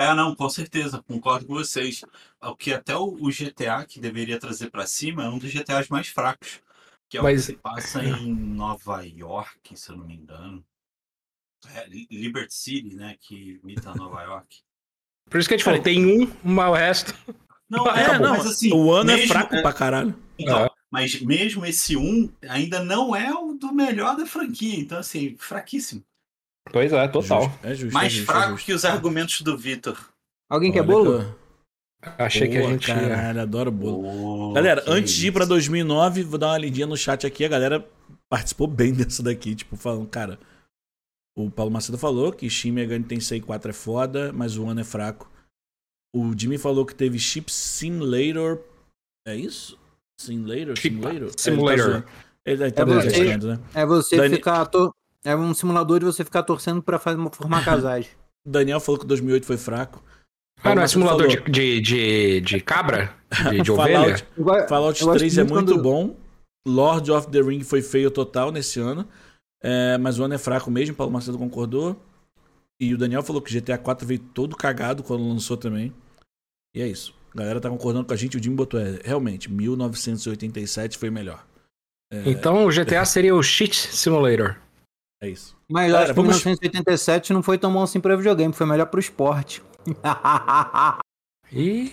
É, 0.00 0.14
não, 0.14 0.34
com 0.34 0.48
certeza, 0.48 1.04
concordo 1.06 1.44
com 1.44 1.52
vocês. 1.52 2.02
O 2.42 2.56
que 2.56 2.72
até 2.72 2.96
o, 2.96 3.18
o 3.20 3.28
GTA 3.28 3.84
que 3.86 4.00
deveria 4.00 4.40
trazer 4.40 4.70
pra 4.70 4.86
cima 4.86 5.24
é 5.24 5.28
um 5.28 5.36
dos 5.36 5.52
GTAs 5.52 5.88
mais 5.88 6.08
fracos. 6.08 6.60
Que 7.10 7.18
é 7.18 7.20
o 7.20 7.24
Mas- 7.24 7.40
que 7.46 7.52
se 7.52 7.58
passa 7.58 8.04
em 8.04 8.32
Nova 8.32 9.04
York, 9.04 9.76
se 9.76 9.90
eu 9.90 9.96
não 9.96 10.06
me 10.06 10.14
engano. 10.14 10.64
É, 11.74 11.86
Li- 11.88 12.06
Liberty 12.10 12.54
City, 12.54 12.94
né? 12.94 13.16
Que 13.20 13.60
imita 13.62 13.92
Nova 13.94 14.22
York. 14.22 14.58
Por 15.28 15.38
isso 15.38 15.48
que 15.48 15.54
a 15.54 15.58
gente 15.58 15.64
falou, 15.64 15.82
tem 15.82 16.06
um, 16.06 16.32
mas 16.42 16.70
o 16.70 16.74
resto. 16.74 17.14
Não, 17.68 17.84
É, 17.94 18.04
é, 18.04 18.18
não, 18.18 18.30
mas 18.36 18.46
assim. 18.46 18.72
o 18.72 18.92
ano 18.92 19.10
é 19.10 19.16
mesmo- 19.16 19.28
fraco 19.32 19.54
é, 19.56 19.60
pra 19.62 19.72
caralho. 19.72 20.14
Então, 20.38 20.64
É. 20.66 20.70
mas 20.90 21.20
mesmo 21.20 21.66
esse 21.66 21.96
um 21.96 22.32
ainda 22.48 22.82
não 22.82 23.14
é 23.14 23.34
o 23.34 23.52
do 23.54 23.72
melhor 23.74 24.16
da 24.16 24.24
franquia. 24.24 24.78
Então, 24.78 24.98
assim, 24.98 25.36
fraquíssimo. 25.36 26.02
Pois 26.72 26.92
é, 26.92 27.08
total. 27.08 27.42
Justo, 27.44 27.66
É 27.66 27.74
justo. 27.74 27.92
Mais 27.94 28.12
é 28.12 28.16
justo, 28.16 28.30
é 28.30 28.34
fraco 28.34 28.50
justo. 28.52 28.64
que 28.66 28.72
os 28.72 28.84
argumentos 28.84 29.40
do 29.42 29.58
Vitor. 29.58 30.12
Alguém 30.48 30.70
quer 30.72 30.80
Olha 30.80 30.88
bolo? 30.88 31.38
Achei 32.18 32.48
que 32.48 32.56
a 32.56 32.60
Boa, 32.60 32.72
gente 32.72 32.88
ia. 32.88 32.94
Caralho, 32.94 33.40
adoro 33.42 33.70
bolo. 33.70 34.50
Oh, 34.50 34.52
Galera, 34.54 34.82
antes 34.86 35.12
de 35.14 35.26
ir 35.28 35.32
pra 35.32 35.42
isso. 35.42 35.50
2009, 35.50 36.22
vou 36.22 36.38
dar 36.38 36.48
uma 36.48 36.58
lidinha 36.58 36.86
no 36.86 36.96
chat 36.96 37.26
aqui. 37.26 37.44
A 37.44 37.48
galera 37.48 37.86
participou 38.28 38.66
bem 38.66 38.92
dessa 38.94 39.22
daqui, 39.22 39.54
tipo, 39.54 39.76
falando, 39.76 40.06
cara. 40.08 40.38
O 41.36 41.50
Paulo 41.50 41.70
Macedo 41.70 41.96
falou 41.98 42.32
que 42.32 42.48
Shin 42.50 42.72
Megami 42.72 43.04
Tensei 43.04 43.40
4 43.40 43.70
é 43.70 43.74
foda, 43.74 44.32
mas 44.32 44.56
o 44.56 44.66
ano 44.66 44.80
é 44.80 44.84
fraco. 44.84 45.30
O 46.14 46.32
Jimmy 46.36 46.58
falou 46.58 46.84
que 46.84 46.94
teve 46.94 47.18
Chip 47.18 47.52
Simulator. 47.52 48.60
É 49.26 49.36
isso? 49.36 49.78
Simulator? 50.20 50.76
Simulator? 50.78 51.30
Simulator. 51.36 52.04
Ele 52.44 52.58
tá. 52.58 52.64
Ele 52.66 52.72
tá 52.72 52.82
É 52.82 52.84
você. 52.84 53.36
né? 53.36 53.60
É 53.74 53.86
você 53.86 54.16
Dani- 54.16 54.36
ficar. 54.36 54.66
to- 54.66 54.92
É 55.24 55.36
um 55.36 55.52
simulador 55.54 55.98
de 56.00 56.04
você 56.06 56.24
ficar 56.24 56.42
torcendo 56.42 56.82
pra 56.82 56.98
fazer- 56.98 57.22
formar 57.32 57.64
casais. 57.64 58.08
Daniel 58.44 58.80
falou 58.80 58.98
que 58.98 59.06
2008 59.06 59.46
foi 59.46 59.56
fraco. 59.58 60.02
Ah, 60.62 60.74
não 60.74 60.82
é 60.82 60.86
simulador 60.88 61.26
de, 61.28 61.40
de, 61.50 61.80
de, 61.80 62.40
de 62.40 62.60
cabra? 62.60 63.14
De, 63.50 63.62
de 63.62 63.70
ovelha? 63.72 64.16
Fallout, 64.36 64.68
Fallout 64.68 65.00
eu 65.00 65.06
gosto 65.06 65.18
3 65.18 65.38
é 65.38 65.44
muito 65.44 65.52
quando- 65.74 65.82
bom. 65.82 66.16
Lord 66.66 67.10
of 67.10 67.28
the 67.30 67.40
Ring 67.40 67.62
foi 67.62 67.80
feio 67.80 68.10
total 68.10 68.52
nesse 68.52 68.78
ano. 68.78 69.08
É, 69.62 69.96
mas 69.98 70.18
o 70.18 70.24
ano 70.24 70.34
é 70.34 70.38
fraco 70.38 70.70
mesmo, 70.70 70.94
Paulo 70.94 71.12
Macedo 71.12 71.38
concordou. 71.38 71.96
E 72.80 72.94
o 72.94 72.98
Daniel 72.98 73.22
falou 73.22 73.40
que 73.42 73.52
GTA 73.58 73.78
4 73.78 74.06
veio 74.06 74.20
todo 74.20 74.56
cagado 74.56 75.02
quando 75.02 75.26
lançou 75.26 75.56
também. 75.56 75.92
E 76.74 76.80
é 76.82 76.86
isso. 76.86 77.14
A 77.34 77.38
galera 77.38 77.60
tá 77.60 77.68
concordando 77.70 78.04
com 78.06 78.12
a 78.12 78.16
gente. 78.16 78.36
O 78.36 78.42
Jimmy 78.42 78.56
botou, 78.56 78.78
é, 78.80 79.00
realmente, 79.04 79.50
1987 79.50 80.98
foi 80.98 81.10
melhor. 81.10 81.44
É, 82.12 82.28
Então 82.30 82.66
o 82.66 82.70
GTA 82.70 83.04
seria 83.06 83.34
o 83.34 83.42
Cheat 83.42 83.74
Simulator. 83.76 84.56
é 85.22 85.28
isso. 85.30 85.56
Mas 85.70 85.86
Galera, 85.92 86.04
acho 86.10 86.14
que 86.14 86.20
vamos- 86.20 86.44
1987 86.44 87.32
não 87.32 87.42
foi 87.42 87.56
tão 87.58 87.72
bom 87.72 87.82
assim 87.82 88.00
pra 88.00 88.16
videogame, 88.16 88.52
foi 88.52 88.66
melhor 88.66 88.86
pro 88.86 89.00
esporte. 89.00 89.62
E... 91.52 91.90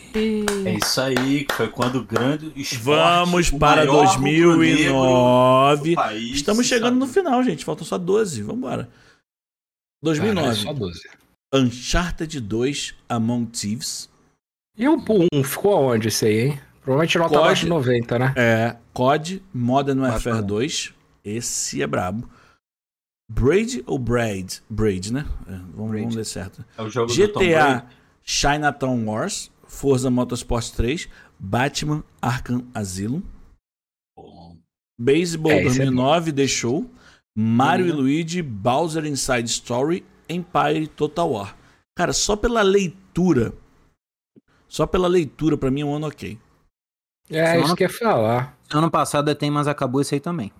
É 0.66 0.74
isso 0.74 1.02
aí, 1.02 1.44
que 1.46 1.54
foi 1.54 1.68
quando 1.68 1.96
o 1.96 2.04
grande 2.04 2.52
esporte, 2.56 2.78
Vamos 2.84 3.50
para 3.50 3.86
maior 3.86 4.06
rubro-negro 4.06 4.56
2009. 4.56 5.90
do 5.90 5.96
país 5.96 6.36
Estamos 6.36 6.68
chegando 6.68 6.96
no 6.96 7.08
sabe. 7.08 7.14
final, 7.14 7.44
gente. 7.44 7.66
Faltam 7.66 7.84
só 7.84 7.98
12. 7.98 8.44
Vambora. 8.44 8.88
2009. 10.04 10.48
Caralho, 10.48 10.62
só 10.62 10.74
12. 10.74 11.10
Uncharted 11.54 12.40
2 12.40 12.96
Among 13.10 13.48
Thieves. 13.48 14.10
E 14.78 14.88
o 14.88 15.04
1 15.34 15.44
ficou 15.44 15.74
aonde 15.74 16.10
esse 16.10 16.28
aí, 16.28 16.40
hein? 16.50 16.62
Provavelmente 16.82 17.18
nota 17.18 17.30
COD. 17.30 17.44
abaixo 17.44 17.64
de 17.64 17.70
90, 17.70 18.20
né? 18.20 18.34
É, 18.36 18.76
COD, 18.94 19.42
Modern 19.52 20.00
Warfare 20.02 20.36
Bacana. 20.36 20.42
2. 20.44 20.94
Esse 21.26 21.82
é 21.82 21.88
brabo. 21.88 22.30
Braid 23.30 23.84
ou 23.86 24.00
Braid? 24.00 24.62
Braid, 24.70 25.12
né? 25.12 25.26
É, 25.48 25.52
vamos, 25.52 25.90
Braid. 25.90 26.02
vamos 26.04 26.16
ler 26.16 26.26
certo. 26.26 26.66
É 26.78 26.82
o 26.82 26.90
jogo 26.90 27.14
GTA. 27.14 27.86
Chinatown 28.24 29.06
Wars, 29.06 29.52
Forza 29.68 30.10
Motorsport 30.10 30.70
3, 30.72 31.08
Batman 31.40 32.04
Arkham 32.22 32.66
Asylum, 32.74 33.22
Bom, 34.16 34.58
Baseball 35.00 35.52
É, 35.52 35.64
esse 35.64 35.82
é 35.82 35.86
2009 35.86 36.32
deixou, 36.32 36.90
Mario 37.36 37.88
e. 37.88 37.92
Luigi, 37.92 38.42
Bowser 38.42 39.06
Inside 39.06 39.50
Story, 39.50 40.06
Empire 40.28 40.88
Total 40.88 41.30
War. 41.30 41.56
Cara, 41.96 42.12
só 42.12 42.36
pela 42.36 42.62
leitura, 42.62 43.54
só 44.68 44.86
pela 44.86 45.08
leitura 45.08 45.58
pra 45.58 45.72
mim 45.72 45.82
é 45.82 45.86
um 45.86 45.96
ano 45.96 46.08
ok. 46.08 46.38
É, 47.30 47.60
isso 47.60 47.76
que 47.76 47.84
eu 47.84 47.90
ia 47.90 47.94
falar. 47.94 48.58
ano 48.72 48.90
passado 48.90 49.30
é 49.30 49.36
tem, 49.36 49.52
mas 49.52 49.68
acabou 49.68 50.02
esse 50.02 50.16
aí 50.16 50.20
também. 50.22 50.52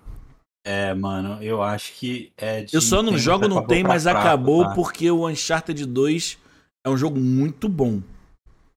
É, 0.64 0.92
mano, 0.92 1.42
eu 1.42 1.62
acho 1.62 1.92
que 1.94 2.30
é 2.36 2.62
de 2.62 2.74
Eu 2.74 2.80
só 2.80 3.02
não 3.02 3.16
jogo, 3.16 3.48
não 3.48 3.66
tem, 3.66 3.82
mas 3.82 4.06
acabou 4.06 4.64
tá? 4.64 4.74
porque 4.74 5.10
o 5.10 5.26
Uncharted 5.28 5.86
2 5.86 6.38
é 6.86 6.90
um 6.90 6.96
jogo 6.96 7.18
muito 7.18 7.68
bom. 7.68 8.02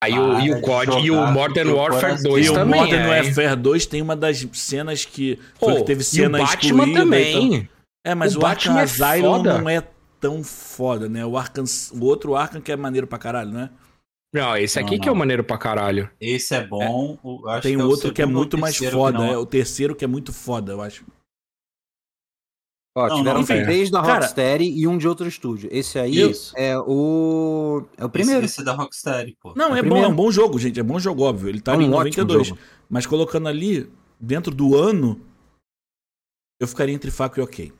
Aí 0.04 0.18
o, 0.18 0.40
e 0.40 0.52
o 0.52 0.62
COD 0.62 0.92
de 0.94 0.98
e 1.08 1.12
o 1.12 1.16
jogar 1.16 1.32
Modern 1.32 1.70
Warfare 1.72 2.02
coração. 2.02 2.32
2 2.32 2.46
e 2.46 2.50
o 2.50 2.54
também 2.54 2.80
Modern 2.82 3.04
é? 3.04 3.22
Warfare 3.22 3.56
2 3.56 3.86
tem 3.86 4.02
uma 4.02 4.16
das 4.16 4.48
cenas 4.54 5.06
que 5.06 5.38
foi 5.60 5.74
Pô, 5.74 5.80
que 5.82 5.86
teve 5.86 6.04
e 6.18 6.26
o 6.26 6.30
Batman 6.32 6.46
excluída 6.84 7.00
também. 7.02 7.70
É, 8.04 8.16
mas 8.16 8.36
O 8.36 8.40
o, 8.40 8.46
Arkham 8.46 8.74
Batman 8.74 8.80
é 8.80 8.84
Asylum 8.84 9.38
foda. 9.38 9.58
não 9.60 9.70
é 9.70 9.84
tão 10.20 10.44
foda, 10.44 11.08
né? 11.10 11.24
O, 11.26 11.38
Arkham, 11.38 11.66
o 11.94 12.06
outro 12.06 12.36
Arkham 12.36 12.62
que 12.62 12.72
é 12.72 12.76
maneiro 12.76 13.06
pra 13.06 13.20
caralho, 13.20 13.52
né? 13.52 13.70
Não, 14.34 14.56
esse 14.58 14.80
aqui 14.80 14.96
Não, 14.96 15.00
que 15.02 15.10
é 15.10 15.12
o 15.12 15.14
não. 15.14 15.20
maneiro 15.20 15.44
pra 15.44 15.58
caralho. 15.58 16.10
Esse 16.20 16.56
é 16.56 16.66
bom. 16.66 17.18
acho 17.50 17.62
Tem 17.62 17.76
que 17.76 17.82
é 17.82 17.86
o 17.86 17.88
outro 17.88 18.12
que 18.14 18.22
é 18.22 18.26
muito 18.26 18.58
mais 18.58 18.78
foda, 18.78 19.20
não- 19.20 19.28
é 19.34 19.38
o 19.38 19.46
terceiro 19.46 19.94
que 19.94 20.06
é 20.06 20.08
muito 20.08 20.32
foda, 20.34 20.72
eu 20.72 20.82
acho. 20.82 21.04
Ó, 22.94 23.08
Não, 23.08 23.16
tiveram 23.18 23.40
não, 23.40 23.46
três 23.46 23.90
da 23.90 24.02
Cara- 24.02 24.14
Rocksteady 24.16 24.66
e 24.66 24.86
um 24.86 24.98
de 24.98 25.08
outro 25.08 25.26
estúdio. 25.26 25.70
Esse 25.72 25.98
aí 25.98 26.30
Isso. 26.30 26.54
é 26.58 26.78
o. 26.78 27.86
É 27.98 28.04
o 28.04 28.10
primeiro. 28.10 28.44
Esse, 28.44 28.54
esse 28.56 28.62
é 28.62 28.66
da 28.66 28.74
Rocksteady, 28.74 29.38
pô. 29.42 29.54
Não, 29.56 29.74
É 29.76 29.80
é 29.80 29.82
bom, 29.84 30.04
é 30.04 30.08
um 30.08 30.14
bom 30.16 30.30
jogo, 30.30 30.60
gente, 30.60 30.78
é 30.80 30.84
bom 30.84 31.00
jogo, 31.00 31.24
óbvio. 31.24 31.48
Ele 31.48 31.62
tá 31.62 31.72
É 31.72 31.76
ali 31.76 31.86
em 31.86 31.88
um 31.90 31.94
ótimo 31.94 32.24
92, 32.24 32.48
jogo. 32.50 32.60
mas 32.90 33.06
colocando 33.06 33.48
ali 33.48 33.90
dentro 34.20 34.54
do 34.54 34.76
ano 34.76 35.22
eu 36.60 36.68
ficaria 36.68 36.94
entre 36.94 37.10
faco 37.12 37.40
e 37.40 37.44
ok. 37.44 37.72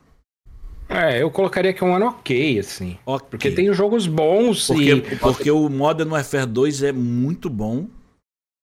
É, 0.88 1.22
eu 1.22 1.30
colocaria 1.30 1.72
que 1.72 1.82
é 1.82 1.86
um 1.86 1.94
ano 1.94 2.06
ok, 2.06 2.58
assim. 2.58 2.98
Ok. 3.06 3.28
Porque 3.30 3.50
tem 3.50 3.72
jogos 3.72 4.06
bons 4.06 4.66
porque, 4.66 4.92
e... 4.92 5.16
porque 5.16 5.50
o 5.50 5.68
Modern 5.68 6.10
Warfare 6.10 6.46
2 6.46 6.82
é 6.82 6.92
muito 6.92 7.48
bom 7.48 7.86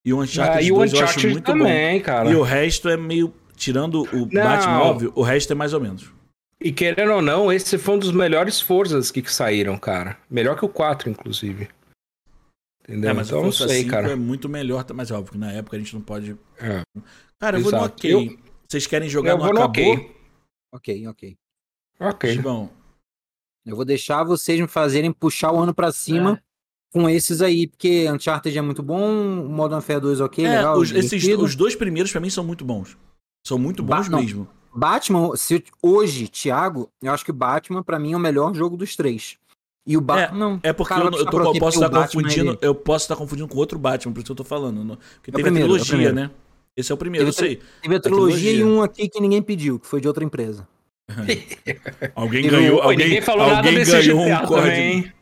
e 0.05 0.11
o 0.13 0.21
Uncharted 0.21 0.57
Ah, 0.57 0.61
e 0.61 0.71
o 0.71 0.75
2 0.75 0.93
eu 0.93 0.99
acho 0.99 1.05
Uncharted 1.11 1.33
muito 1.33 1.45
também, 1.45 1.99
bom. 1.99 2.05
cara. 2.05 2.29
E 2.31 2.35
o 2.35 2.41
resto 2.41 2.89
é 2.89 2.97
meio 2.97 3.33
tirando 3.55 4.01
o 4.13 4.25
Batman, 4.25 4.79
óbvio, 4.81 5.11
o 5.15 5.21
resto 5.21 5.53
é 5.53 5.55
mais 5.55 5.73
ou 5.73 5.79
menos. 5.79 6.11
E 6.61 6.71
querendo 6.73 7.13
ou 7.13 7.21
não, 7.21 7.51
esse 7.51 7.77
foi 7.77 7.95
um 7.95 7.99
dos 7.99 8.11
melhores 8.11 8.59
Forzas 8.59 9.09
que, 9.11 9.23
saíram, 9.31 9.77
cara. 9.77 10.17
Melhor 10.29 10.57
que 10.57 10.65
o 10.65 10.69
4, 10.69 11.09
inclusive. 11.09 11.69
Entendeu? 12.83 13.11
É, 13.11 13.13
mas 13.13 13.27
então 13.27 13.39
o 13.39 13.43
não 13.43 13.51
Força 13.51 13.67
sei, 13.67 13.79
5 13.83 13.89
cara. 13.91 14.11
é 14.11 14.15
muito 14.15 14.49
melhor, 14.49 14.85
mas 14.93 15.09
é 15.11 15.13
óbvio 15.13 15.33
que 15.33 15.37
na 15.37 15.51
época 15.51 15.77
a 15.77 15.79
gente 15.79 15.93
não 15.93 16.01
pode. 16.01 16.35
É. 16.57 16.81
Cara, 17.39 17.57
eu 17.57 17.61
vou 17.63 17.71
no 17.71 17.77
Exato. 17.77 17.93
ok. 17.95 18.13
Eu- 18.13 18.37
Vocês 18.67 18.85
querem 18.87 19.07
jogar 19.09 19.31
Eu 19.31 19.37
no 19.37 19.43
vou 19.45 19.53
no 19.53 19.59
acabou? 19.63 19.93
ok. 19.93 20.15
Ok, 20.73 21.07
ok. 21.07 21.37
Ok. 21.99 22.33
Gibão, 22.33 22.69
Eu 23.65 23.75
vou 23.75 23.85
deixar 23.85 24.23
vocês 24.23 24.59
me 24.59 24.67
fazerem 24.67 25.11
puxar 25.11 25.51
o 25.51 25.59
ano 25.59 25.73
pra 25.73 25.91
cima 25.91 26.33
É. 26.33 26.41
com 26.91 27.09
esses 27.09 27.41
aí, 27.41 27.67
porque 27.67 28.09
Uncharted 28.09 28.57
é 28.57 28.61
muito 28.61 28.81
bom, 28.83 29.43
o 29.45 29.49
Modern 29.49 29.75
Warfare 29.75 29.99
2 30.01 30.19
ok, 30.21 30.45
é, 30.45 30.57
legal. 30.57 30.77
os, 30.77 30.91
esses, 30.91 31.23
os 31.37 31.55
dois 31.55 31.75
primeiros 31.75 32.11
pra 32.11 32.19
mim 32.21 32.29
são 32.29 32.43
muito 32.43 32.65
bons. 32.65 32.97
São 33.45 33.57
muito 33.59 33.81
bons 33.83 34.07
Ba- 34.07 34.11
não. 34.17 34.21
mesmo. 34.21 34.47
Batman, 34.73 35.35
se 35.35 35.63
hoje, 35.81 36.27
Thiago, 36.27 36.89
eu 37.01 37.11
acho 37.11 37.23
que 37.25 37.31
o 37.31 37.33
Batman 37.33 37.83
pra 37.83 37.97
mim 37.99 38.13
é 38.13 38.17
o 38.17 38.19
melhor 38.19 38.53
jogo 38.53 38.77
dos 38.77 38.95
três. 38.95 39.37
E 39.87 39.97
o 39.97 40.01
Batman, 40.01 40.37
não. 40.37 40.59
É 40.61 40.71
porque 40.71 40.93
Cara, 40.93 41.05
eu, 41.05 41.11
não- 41.11 41.17
eu 41.17 41.25
tá 41.25 41.31
tô- 41.31 41.43
eu 41.43 41.51
que 41.53 41.59
posso 41.59 41.77
estar 41.77 41.89
Batman, 41.89 42.21
confundindo, 42.23 42.51
ele- 42.51 42.59
eu 42.61 42.75
posso 42.75 43.05
estar 43.05 43.15
confundindo 43.15 43.47
com 43.47 43.57
outro 43.57 43.79
Batman, 43.79 44.13
por 44.13 44.19
isso 44.19 44.25
que 44.27 44.31
eu 44.31 44.35
tô 44.35 44.43
falando. 44.43 44.83
não- 44.83 44.95
Porque 45.15 45.31
É 45.31 45.33
teve 45.33 45.43
primeiro, 45.43 45.73
a 45.73 45.77
é 45.77 45.79
trilogia, 45.79 45.95
primeiro. 46.09 46.15
né? 46.15 46.31
Esse 46.77 46.91
é 46.91 46.95
o 46.95 46.97
primeiro, 46.97 47.27
eu 47.27 47.33
Teve 47.33 47.47
sei. 47.47 47.61
Teve 47.81 47.95
a 47.95 47.99
trilogia, 47.99 48.35
trilogia. 48.37 48.53
e 48.59 48.63
um 48.63 48.81
aqui 48.83 49.09
que 49.09 49.19
ninguém 49.19 49.41
pediu, 49.41 49.79
que 49.79 49.87
foi 49.87 49.99
de 49.99 50.07
outra 50.07 50.23
empresa. 50.23 50.67
Alguém 52.15 52.43
Teve 52.43 52.55
ganhou, 52.55 52.79
um- 52.79 52.83
alguém, 52.83 53.07
ninguém 53.07 53.21
falou 53.21 53.47
nada 53.47 53.57
alguém 53.57 53.73
desse 53.75 53.91
ganhou 53.91 54.19
GTA 54.25 54.35
um 54.43 54.45
código. 54.47 54.55
também. 54.67 55.13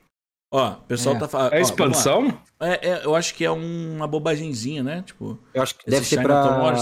Ó, 0.53 0.71
o 0.71 0.75
pessoal 0.81 1.15
É. 1.15 1.19
tá 1.19 1.27
falando. 1.27 1.53
É 1.53 1.61
expansão? 1.61 2.39
É, 2.59 2.89
é, 2.89 3.05
eu 3.05 3.15
acho 3.15 3.33
que 3.35 3.43
é 3.45 3.51
uma 3.51 4.07
bobagenzinha, 4.07 4.81
né? 4.83 5.01
Tipo, 5.05 5.37
Eu 5.53 5.61
acho 5.61 5.75
que 5.77 5.89
deve 5.89 6.05
ser 6.05 6.21
pra. 6.21 6.41
Wars, 6.59 6.81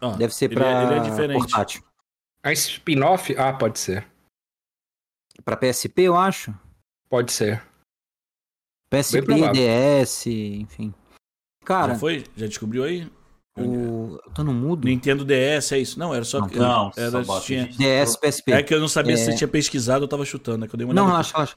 ó, 0.00 0.10
Deve 0.16 0.34
ser 0.34 0.48
pra 0.48 0.66
é- 0.66 0.84
ele 0.86 0.94
é 0.94 1.00
diferente. 1.00 1.38
portátil. 1.38 1.82
É 2.46 2.52
spin-off? 2.52 3.34
Ah, 3.36 3.52
pode 3.52 3.78
ser. 3.78 4.06
Pra 5.44 5.56
PSP, 5.56 6.02
eu 6.02 6.16
acho. 6.16 6.54
Pode 7.08 7.32
ser. 7.32 7.62
PSP. 8.90 9.20
DS, 9.52 10.26
enfim. 10.26 10.94
Cara, 11.64 11.94
Já 11.94 11.98
foi? 11.98 12.24
Já 12.36 12.46
descobriu 12.46 12.84
aí? 12.84 13.10
o. 13.58 14.18
Eu 14.24 14.30
tô 14.32 14.44
no 14.44 14.52
mudo? 14.54 14.86
Nintendo 14.86 15.24
DS, 15.24 15.72
é 15.72 15.78
isso? 15.78 15.98
Não, 15.98 16.14
era 16.14 16.24
só 16.24 16.46
que. 16.46 16.58
Não, 16.58 16.92
era, 16.96 17.24
só 17.24 17.40
tinha-. 17.40 17.66
DS, 17.66 18.16
PSP. 18.16 18.52
É 18.52 18.62
que 18.62 18.72
eu 18.72 18.80
não 18.80 18.88
sabia 18.88 19.16
se 19.16 19.24
É. 19.24 19.32
você 19.32 19.36
tinha 19.38 19.48
pesquisado, 19.48 20.04
eu 20.04 20.08
tava 20.08 20.24
chutando, 20.24 20.64
é 20.64 20.68
que 20.68 20.74
eu 20.74 20.78
dei 20.78 20.84
uma 20.86 20.94
Não, 20.94 21.06
relaxa, 21.06 21.32
relaxa. 21.32 21.56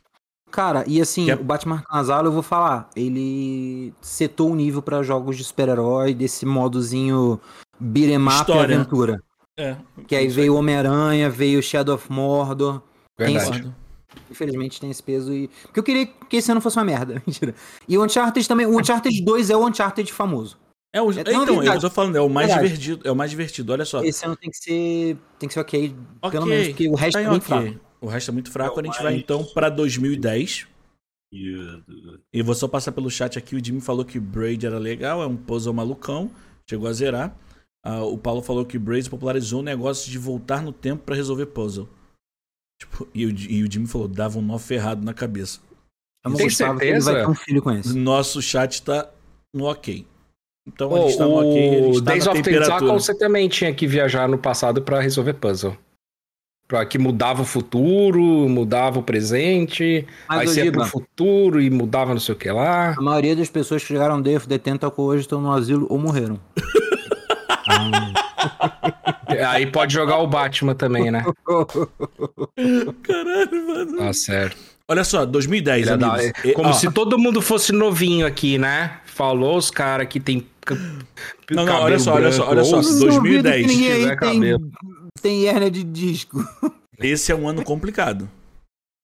Cara, 0.52 0.84
e 0.88 1.00
assim, 1.00 1.28
Quer- 1.28 1.40
o 1.40 1.44
Batman 1.44 1.84
Casalo, 1.84 2.30
eu 2.30 2.32
vou 2.32 2.42
falar, 2.42 2.90
ele 2.96 3.94
setou 4.02 4.50
o 4.52 4.56
nível 4.56 4.82
pra 4.82 5.04
jogos 5.04 5.38
de 5.38 5.44
super-herói, 5.44 6.16
desse 6.16 6.44
modozinho 6.44 7.40
beat'em 7.80 8.18
up 8.28 8.50
e 8.52 8.58
aventura. 8.58 9.22
É. 9.60 9.76
Que 10.08 10.16
aí 10.16 10.28
veio 10.30 10.56
Homem-Aranha, 10.56 11.30
veio 11.30 11.62
Shadow 11.62 11.96
of 11.96 12.12
Mordor. 12.12 12.82
Tem 13.18 13.34
Verdade. 13.38 13.60
esse- 13.60 13.72
Infelizmente 14.32 14.80
tem 14.80 14.90
esse 14.90 15.04
peso 15.04 15.34
e. 15.34 15.50
Porque 15.64 15.80
eu 15.80 15.84
queria 15.84 16.06
que 16.06 16.38
esse 16.38 16.52
ano 16.52 16.62
fosse 16.62 16.78
uma 16.78 16.86
merda. 16.86 17.22
Mentira. 17.28 17.54
E 17.88 17.98
o 17.98 18.04
Uncharted 18.04 18.48
também. 18.48 18.66
O 18.66 18.80
Uncharted 18.80 19.22
2 19.26 19.50
é 19.50 19.56
o 19.58 19.68
Uncharted 19.68 20.12
famoso. 20.14 20.58
É 20.94 21.02
o, 21.02 21.12
É, 21.12 21.22
então, 21.22 21.46
eu 21.46 21.56
verdade. 21.60 21.82
tô 21.82 21.90
falando, 21.90 22.16
é 22.16 22.22
o 22.22 22.30
mais 22.30 22.48
Verdade. 22.48 22.70
divertido. 22.70 23.08
É 23.08 23.12
o 23.12 23.16
mais 23.16 23.30
divertido, 23.30 23.72
olha 23.74 23.86
só. 23.86 24.04
Esse 24.04 24.26
ano 24.26 24.36
tem 24.36 24.50
que 24.50 24.58
ser. 24.58 25.18
Tem 25.38 25.48
que 25.48 25.54
ser 25.54 25.60
ok. 25.60 25.96
Ok, 26.22 26.32
Pelo 26.40 26.50
menos, 26.50 26.68
porque 26.70 26.88
o 26.88 26.96
resto 26.96 27.14
tá 27.14 27.20
é 27.20 27.24
em 27.24 27.28
bem 27.30 27.38
ok. 27.38 27.48
fraco. 27.48 27.80
O 28.02 28.08
resto 28.08 28.30
é 28.30 28.32
muito 28.32 28.52
fraco. 28.52 28.80
É 28.80 28.84
a 28.84 28.86
gente 28.86 29.04
vai 29.04 29.16
então 29.16 29.44
pra 29.44 29.70
2010. 29.70 30.66
E, 31.32 31.82
E 32.34 32.42
vou 32.42 32.56
só 32.56 32.68
passar 32.68 32.92
pelo 32.92 33.10
chat 33.12 33.38
aqui. 33.38 33.56
O 33.56 33.64
Jimmy 33.64 33.82
falou 33.82 34.04
que 34.04 34.20
Braid 34.20 34.66
era 34.66 34.80
legal, 34.80 35.22
é 35.22 35.28
um 35.28 35.36
puzzle 35.36 35.74
malucão. 35.74 36.32
Chegou 36.68 36.88
a 36.90 36.94
zerar. 36.94 37.36
Ah, 37.84 38.04
o 38.04 38.18
Paulo 38.18 38.42
falou 38.42 38.66
que 38.66 38.78
Braid 38.78 39.10
popularizou 39.10 39.62
o 39.62 39.64
negócio 39.64 40.12
de 40.12 40.18
voltar 40.18 40.62
no 40.62 40.72
tempo 40.72 41.04
pra 41.04 41.16
resolver 41.16 41.46
puzzle. 41.48 41.88
Tipo, 42.82 43.08
e, 43.14 43.26
o, 43.26 43.30
e 43.30 43.64
o 43.64 43.72
Jimmy 43.72 43.88
falou, 43.88 44.08
dava 44.08 44.40
um 44.40 44.42
nó 44.42 44.58
ferrado 44.58 45.04
na 45.06 45.14
cabeça. 45.14 45.60
Eu 46.24 46.32
não 46.32 46.38
Tem 46.38 46.48
que 46.48 46.52
ele 46.54 46.56
certeza? 46.56 47.12
vai 47.14 47.22
ter 47.22 47.30
um 47.30 47.36
filho 47.36 47.62
com 47.62 47.72
esse. 47.72 47.98
Nosso 47.98 48.42
chat 48.42 48.82
tá 48.84 49.10
no 49.54 49.66
ok. 49.66 50.06
Então 50.68 50.94
a 50.96 51.00
Ô, 51.00 51.08
gente 51.08 51.18
tá 51.18 51.26
no 51.26 51.34
ok, 51.36 51.70
a 51.70 51.82
gente 51.84 51.98
o 51.98 52.04
tá 52.04 52.12
Days 52.12 52.26
na 52.26 52.32
of 52.32 52.42
temperatura. 52.44 52.80
Tentacle 52.80 53.00
você 53.02 53.18
também 53.18 53.48
tinha 53.50 53.74
que 53.74 53.88
viajar 53.88 54.28
no 54.28 54.38
passado 54.38 54.82
pra 54.82 55.00
resolver 55.00 55.34
puzzle. 55.34 55.78
Pra 56.68 56.86
que 56.86 57.00
mudava 57.00 57.42
o 57.42 57.46
futuro, 57.46 58.22
mudava 58.48 59.00
o 59.00 59.04
presente, 59.04 60.06
aí 60.28 60.38
Mas, 60.40 60.50
ô, 60.50 60.54
você 60.54 60.66
ia 60.66 60.72
pro 60.72 60.86
futuro 60.86 61.60
e 61.60 61.68
mudava 61.70 62.14
não 62.14 62.20
sei 62.20 62.36
o 62.36 62.38
que 62.38 62.52
lá. 62.52 62.92
a 62.96 63.02
maioria 63.02 63.36
das 63.36 63.50
pessoas 63.50 63.82
que 63.82 63.88
chegaram 63.88 64.22
Day 64.22 64.36
of 64.38 64.48
the 64.48 64.58
Tentacle 64.60 65.04
hoje 65.04 65.22
estão 65.22 65.42
no 65.42 65.52
asilo 65.52 65.88
ou 65.90 65.98
morreram. 65.98 66.40
Aí 69.50 69.66
pode 69.68 69.94
jogar 69.94 70.18
o 70.18 70.28
Batman 70.28 70.74
também, 70.76 71.12
né? 71.12 71.24
Caralho, 73.04 73.68
mano. 73.68 73.98
Tá 73.98 74.14
certo. 74.14 74.58
Olha 74.88 75.04
só, 75.04 75.24
2010, 75.26 75.82
Ele 75.84 75.92
é 75.94 75.98
da- 75.98 76.14
amigos. 76.16 76.32
E- 76.44 76.54
Como 76.54 76.70
ó, 76.70 76.74
se 76.74 76.92
todo 76.92 77.18
mundo 77.18 77.42
fosse 77.42 77.72
novinho 77.72 78.26
aqui, 78.26 78.58
né? 78.58 79.00
Falou 79.06 79.56
os 79.58 79.70
caras 79.70 80.08
que 80.08 80.20
tem. 80.20 80.46
Não, 81.52 81.66
não, 81.66 81.82
olha 81.82 82.00
só, 82.00 82.14
olha 82.16 82.32
só, 82.32 82.48
olha 82.50 82.64
só. 82.64 82.78
ou- 82.78 82.84
Não 82.84 83.00
duvido 83.00 83.44
2010, 83.44 83.68
que 83.68 83.76
Ninguém 83.76 83.92
aí 84.10 84.18
tem, 84.18 84.72
tem 85.22 85.46
hérnia 85.48 85.70
de 85.72 85.84
disco. 85.84 86.44
Esse 86.98 87.32
é 87.32 87.36
um 87.36 87.48
ano 87.48 87.64
complicado. 87.64 88.28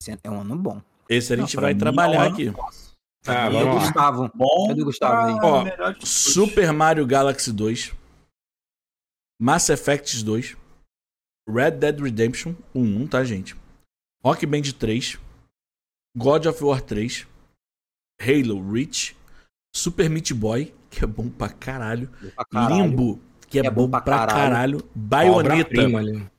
Esse 0.02 0.18
É 0.24 0.30
um 0.30 0.42
ano 0.42 0.56
bom. 0.56 0.82
Esse 1.08 1.34
a 1.34 1.38
gente 1.38 1.56
Não, 1.56 1.62
vai 1.62 1.74
mim 1.74 1.78
é 1.78 1.82
trabalhar 1.82 2.18
um 2.18 2.22
ano 2.22 2.34
aqui. 2.34 2.52
Ah, 3.28 3.48
o 3.48 3.52
vamos 3.52 3.66
lá. 3.76 3.82
Gustavo. 3.82 4.32
Bom, 4.36 4.68
Cadê 4.70 4.82
o 4.82 4.86
Gustavo 4.86 5.28
aí? 5.28 5.36
Ó. 5.42 5.94
Super 6.04 6.72
Mario 6.74 7.06
Galaxy 7.06 7.52
2, 7.52 7.92
Mass 9.39 9.69
Effect 9.69 10.23
2, 10.23 10.55
Red 11.49 11.72
Dead 11.72 11.99
Redemption 11.99 12.55
1, 12.73 13.07
tá, 13.07 13.23
gente? 13.23 13.55
Rock 14.23 14.45
Band 14.45 14.61
3, 14.80 15.19
God 16.17 16.45
of 16.47 16.64
War 16.64 16.81
3, 16.81 17.27
Halo 18.22 18.72
Reach, 18.72 19.15
Super 19.75 20.09
Meat 20.09 20.33
Boy, 20.33 20.73
que 20.89 21.03
é 21.03 21.07
bom 21.07 21.30
pra 21.30 21.49
caralho, 21.49 22.07
Pra 22.35 22.45
caralho. 22.45 22.75
Limbo, 22.75 23.19
que 23.49 23.59
é, 23.59 23.69
bom 23.69 23.89
pra 23.89 24.01
caralho, 24.01 24.89
Bayonetta, 24.95 25.53
Obra-prima 25.55 25.99
ali. 25.99 26.30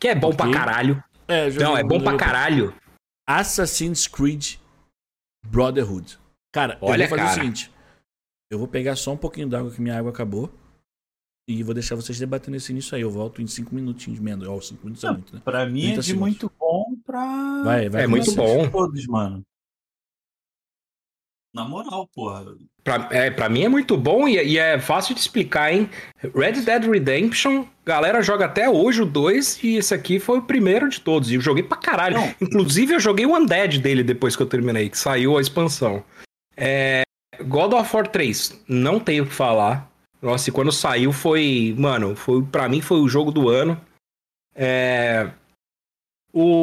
Que 0.00 0.08
é 0.08 0.14
bom 0.14 0.28
Ok. 0.30 0.36
pra 0.38 0.52
caralho. 0.52 1.04
é, 1.28 1.50
Não, 1.50 1.76
é 1.76 1.84
bom 1.84 2.02
pra 2.02 2.16
caralho. 2.16 2.74
Assassin's 3.28 4.08
Creed 4.08 4.56
Brotherhood. 5.46 6.18
Cara, 6.52 6.76
Olha, 6.80 7.04
eu 7.04 7.08
vou 7.08 7.18
fazer 7.18 7.28
cara. 7.28 7.30
o 7.30 7.34
seguinte. 7.42 7.72
Eu 8.50 8.58
vou 8.58 8.66
pegar 8.68 8.96
só 8.96 9.12
um 9.12 9.16
pouquinho 9.16 9.48
d'água 9.48 9.70
que 9.70 9.80
minha 9.80 9.96
água 9.96 10.10
acabou. 10.10 10.52
E 11.52 11.62
vou 11.62 11.74
deixar 11.74 11.94
vocês 11.94 12.18
debatendo 12.18 12.56
esse 12.56 12.72
início 12.72 12.94
aí. 12.94 13.02
Eu 13.02 13.10
volto 13.10 13.42
em 13.42 13.46
5 13.46 13.74
minutinhos 13.74 14.18
menos. 14.18 14.46
Ó, 14.48 14.60
5 14.60 14.84
minutos 14.84 15.04
é 15.04 15.10
muito, 15.10 15.34
né? 15.34 15.42
Pra 15.44 15.66
mim 15.66 15.80
é 15.80 15.86
30 15.86 16.00
de 16.00 16.06
segundos. 16.06 16.20
muito 16.20 16.52
bom 16.58 16.94
pra. 17.04 17.62
Vai, 17.64 17.88
vai. 17.88 18.04
É 18.04 18.06
muito 18.06 18.32
bom. 18.34 18.68
Todos, 18.68 19.06
mano. 19.06 19.44
Na 21.54 21.64
moral, 21.64 22.08
porra. 22.14 22.56
Pra, 22.82 23.08
é, 23.12 23.30
pra 23.30 23.48
mim 23.48 23.62
é 23.62 23.68
muito 23.68 23.96
bom 23.96 24.26
e, 24.26 24.42
e 24.42 24.58
é 24.58 24.78
fácil 24.80 25.14
de 25.14 25.20
explicar, 25.20 25.72
hein? 25.72 25.88
Red 26.34 26.62
Dead 26.62 26.84
Redemption, 26.84 27.66
galera 27.84 28.22
joga 28.22 28.46
até 28.46 28.68
hoje 28.70 29.02
o 29.02 29.06
2 29.06 29.62
e 29.62 29.76
esse 29.76 29.92
aqui 29.92 30.18
foi 30.18 30.38
o 30.38 30.42
primeiro 30.42 30.88
de 30.88 31.00
todos. 31.00 31.30
E 31.30 31.34
eu 31.34 31.40
joguei 31.42 31.62
pra 31.62 31.76
caralho. 31.76 32.16
Não. 32.16 32.34
Inclusive 32.40 32.94
eu 32.94 33.00
joguei 33.00 33.26
o 33.26 33.36
Undead 33.36 33.78
dele 33.80 34.02
depois 34.02 34.34
que 34.34 34.42
eu 34.42 34.46
terminei, 34.46 34.88
que 34.88 34.96
saiu 34.96 35.36
a 35.36 35.42
expansão. 35.42 36.02
É, 36.56 37.02
God 37.46 37.74
of 37.74 37.94
War 37.94 38.08
3, 38.08 38.64
não 38.66 38.98
tenho 38.98 39.24
o 39.24 39.26
que 39.26 39.34
falar. 39.34 39.91
Nossa, 40.22 40.48
e 40.48 40.52
quando 40.52 40.70
saiu 40.70 41.12
foi. 41.12 41.74
Mano, 41.76 42.14
foi, 42.14 42.42
pra 42.44 42.68
mim 42.68 42.80
foi 42.80 43.00
o 43.00 43.08
jogo 43.08 43.30
do 43.32 43.48
ano. 43.48 43.78
É, 44.54 45.32
o, 46.32 46.62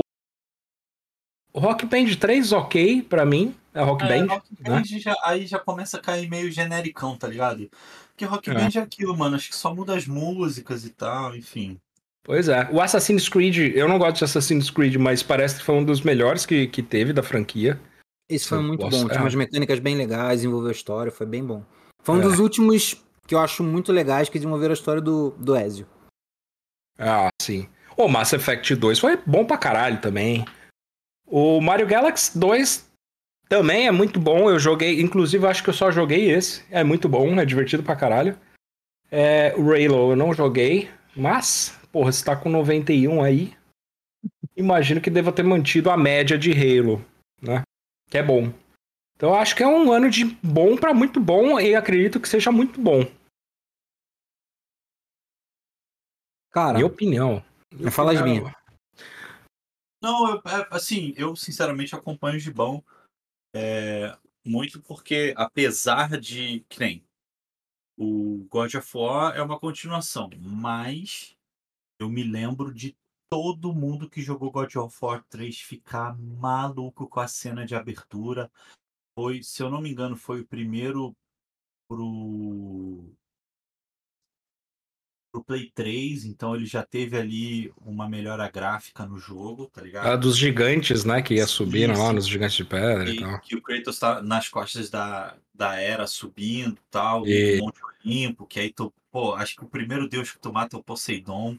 o 1.54 1.60
Rock 1.60 1.86
Band 1.86 2.16
3, 2.20 2.52
ok, 2.54 3.02
pra 3.04 3.26
mim. 3.26 3.54
É 3.74 3.82
Rock 3.84 4.04
É, 4.06 4.08
Band. 4.08 4.34
Rock 4.34 4.48
né? 4.60 4.70
Band 4.70 4.84
já, 4.86 5.16
aí 5.24 5.46
já 5.46 5.60
começa 5.60 5.98
a 5.98 6.02
cair 6.02 6.30
meio 6.30 6.52
genericão, 6.52 7.18
tá 7.18 7.28
ligado? 7.28 7.70
Porque 8.10 8.26
Rock 8.26 8.50
É. 8.50 8.54
Band 8.54 8.70
é 8.76 8.80
aquilo, 8.80 9.16
mano. 9.18 9.36
Acho 9.36 9.50
que 9.50 9.56
só 9.56 9.74
muda 9.76 9.96
as 9.96 10.08
músicas 10.08 10.86
e 10.86 10.90
tal, 10.90 11.36
enfim. 11.36 11.78
Pois 12.24 12.48
é. 12.48 12.70
O 12.72 12.82
Assassin's 12.82 13.28
Creed, 13.28 13.76
eu 13.76 13.88
não 13.88 13.98
gosto 13.98 14.18
de 14.18 14.24
Assassin's 14.24 14.70
Creed, 14.70 14.96
mas 14.96 15.22
parece 15.24 15.58
que 15.58 15.64
foi 15.64 15.76
um 15.76 15.84
dos 15.84 16.02
melhores 16.02 16.46
que, 16.46 16.68
que 16.68 16.82
teve 16.84 17.12
da 17.14 17.24
franquia. 17.24 17.80
Esse 18.30 18.48
foi 18.48 18.58
Eu 18.60 18.64
muito 18.64 18.82
gosto- 18.82 19.02
bom. 19.02 19.08
Tinha 19.08 19.20
é. 19.20 19.22
umas 19.22 19.36
mecânicas 19.36 19.80
bem 19.80 19.96
legais, 19.96 20.40
desenvolveu 20.42 20.70
a 20.70 20.74
história, 20.74 21.12
foi 21.12 21.26
bem 21.26 21.44
bom. 21.44 21.64
Foi 22.04 22.16
um 22.16 22.20
É. 22.20 22.24
dos 22.24 22.40
últimos 22.40 22.96
que 23.30 23.36
eu 23.36 23.40
acho 23.40 23.64
muito 23.64 23.92
legais 23.92 24.28
que 24.28 24.40
desenvolveram 24.40 24.72
a 24.72 24.74
história 24.74 25.00
do, 25.00 25.30
do 25.38 25.56
Ezio. 25.56 25.86
Ah, 26.98 27.30
sim. 27.40 27.70
O 27.96 28.08
Mass 28.08 28.34
Effect 28.34 28.76
2 28.76 28.98
foi 28.98 29.18
bom 29.18 29.46
pra 29.46 29.56
caralho 29.56 30.02
também. 30.02 30.44
O 31.28 31.62
Mario 31.62 31.86
Galaxy 31.86 32.36
2 32.40 32.90
também 33.48 33.86
é 33.86 33.92
muito 33.92 34.20
bom. 34.20 34.50
Eu 34.50 34.58
joguei, 34.58 35.00
inclusive 35.00 35.46
acho 35.46 35.64
que 35.64 35.70
eu 35.70 35.76
só 35.76 35.92
joguei 35.92 36.32
esse. 36.32 36.66
É 36.72 36.84
muito 36.84 37.08
bom, 37.08 37.40
é 37.40 37.46
divertido 37.46 37.84
pra 37.84 37.96
caralho. 37.96 38.36
É, 39.12 39.54
o 39.56 39.62
Halo 39.74 40.12
eu 40.12 40.16
não 40.16 40.34
joguei, 40.34 40.90
mas, 41.16 41.78
porra, 41.92 42.12
se 42.12 42.26
tá 42.26 42.36
com 42.36 42.50
91 42.50 43.24
aí, 43.24 43.54
imagino 44.58 45.00
que 45.00 45.12
deva 45.12 45.32
ter 45.32 45.44
mantido 45.44 45.92
a 45.92 45.98
média 45.98 46.36
de 46.36 46.52
Halo, 46.52 47.06
né? 47.40 47.62
Que 48.10 48.18
é 48.18 48.24
bom. 48.24 48.52
Então 49.16 49.30
eu 49.30 49.36
acho 49.36 49.56
que 49.56 49.62
é 49.62 49.68
um 49.68 49.92
ano 49.92 50.10
de 50.10 50.26
bom 50.42 50.76
pra 50.76 50.96
muito 50.96 51.20
bom 51.20 51.60
e 51.60 51.76
acredito 51.76 52.20
que 52.20 52.28
seja 52.28 52.52
muito 52.52 52.82
bom. 52.82 53.06
Cara, 56.52 56.74
Minha 56.74 56.86
opinião. 56.88 57.44
Mas 57.72 57.94
fala 57.94 58.14
as 58.14 58.22
minhas. 58.22 58.52
Não, 60.02 60.30
eu- 60.30 60.42
é, 60.46 60.68
assim, 60.72 61.14
eu 61.18 61.36
sinceramente 61.36 61.96
acompanho 61.96 62.38
o 62.38 62.40
Gibão 62.40 62.84
é, 63.56 64.18
muito 64.46 64.82
porque, 64.82 65.34
apesar 65.38 66.20
de. 66.20 66.62
Que 66.70 66.80
nem 66.80 67.04
o 67.98 68.48
God 68.50 68.74
of 68.76 68.98
War 68.98 69.36
é 69.36 69.42
uma 69.42 69.60
continuação, 69.60 70.30
mas 70.40 71.36
eu 72.00 72.10
me 72.10 72.24
lembro 72.24 72.74
de 72.74 72.96
todo 73.32 73.74
mundo 73.74 74.10
que 74.10 74.22
jogou 74.22 74.52
God 74.52 74.74
of 74.78 74.98
War 75.02 75.24
3 75.30 75.60
ficar 75.60 76.18
maluco 76.18 77.08
com 77.08 77.20
a 77.20 77.28
cena 77.28 77.66
de 77.66 77.76
abertura. 77.76 78.50
Foi, 79.18 79.44
se 79.44 79.62
eu 79.62 79.70
não 79.70 79.82
me 79.82 79.92
engano, 79.92 80.16
foi 80.16 80.42
o 80.42 80.48
primeiro 80.48 81.14
pro 81.90 83.14
pro 85.32 85.44
Play 85.44 85.72
3, 85.74 86.26
então 86.26 86.56
ele 86.56 86.66
já 86.66 86.84
teve 86.84 87.18
ali 87.18 87.72
uma 87.78 88.10
melhora 88.10 88.50
gráfica 88.50 89.06
no 89.06 89.18
jogo, 89.18 89.68
tá 89.68 89.82
ligado? 89.82 90.08
A 90.08 90.16
dos 90.16 90.38
gigantes, 90.38 91.06
né? 91.06 91.22
Que 91.22 91.36
ia 91.36 91.48
subindo 91.48 91.98
lá 91.98 92.12
nos 92.12 92.28
gigantes 92.28 92.56
de 92.56 92.66
pedra 92.66 93.10
e 93.10 93.16
que, 93.16 93.22
tal. 93.22 93.40
que 93.40 93.56
o 93.56 93.62
Kratos 93.62 94.00
tá 94.00 94.22
nas 94.22 94.50
costas 94.50 94.90
da, 94.90 95.38
da 95.54 95.76
Era 95.76 96.08
subindo 96.08 96.78
tal, 96.90 97.28
E- 97.28 97.58
e... 97.58 97.62
Monte 97.62 97.80
Olimpo, 97.84 98.46
que 98.46 98.60
aí 98.60 98.74
tu, 98.74 98.94
pô, 99.12 99.34
acho 99.36 99.56
que 99.56 99.64
o 99.64 99.70
primeiro 99.70 100.10
deus 100.10 100.32
que 100.32 100.40
tu 100.40 100.52
mata 100.52 100.76
é 100.76 100.80
o 100.80 100.84
Poseidon. 100.84 101.58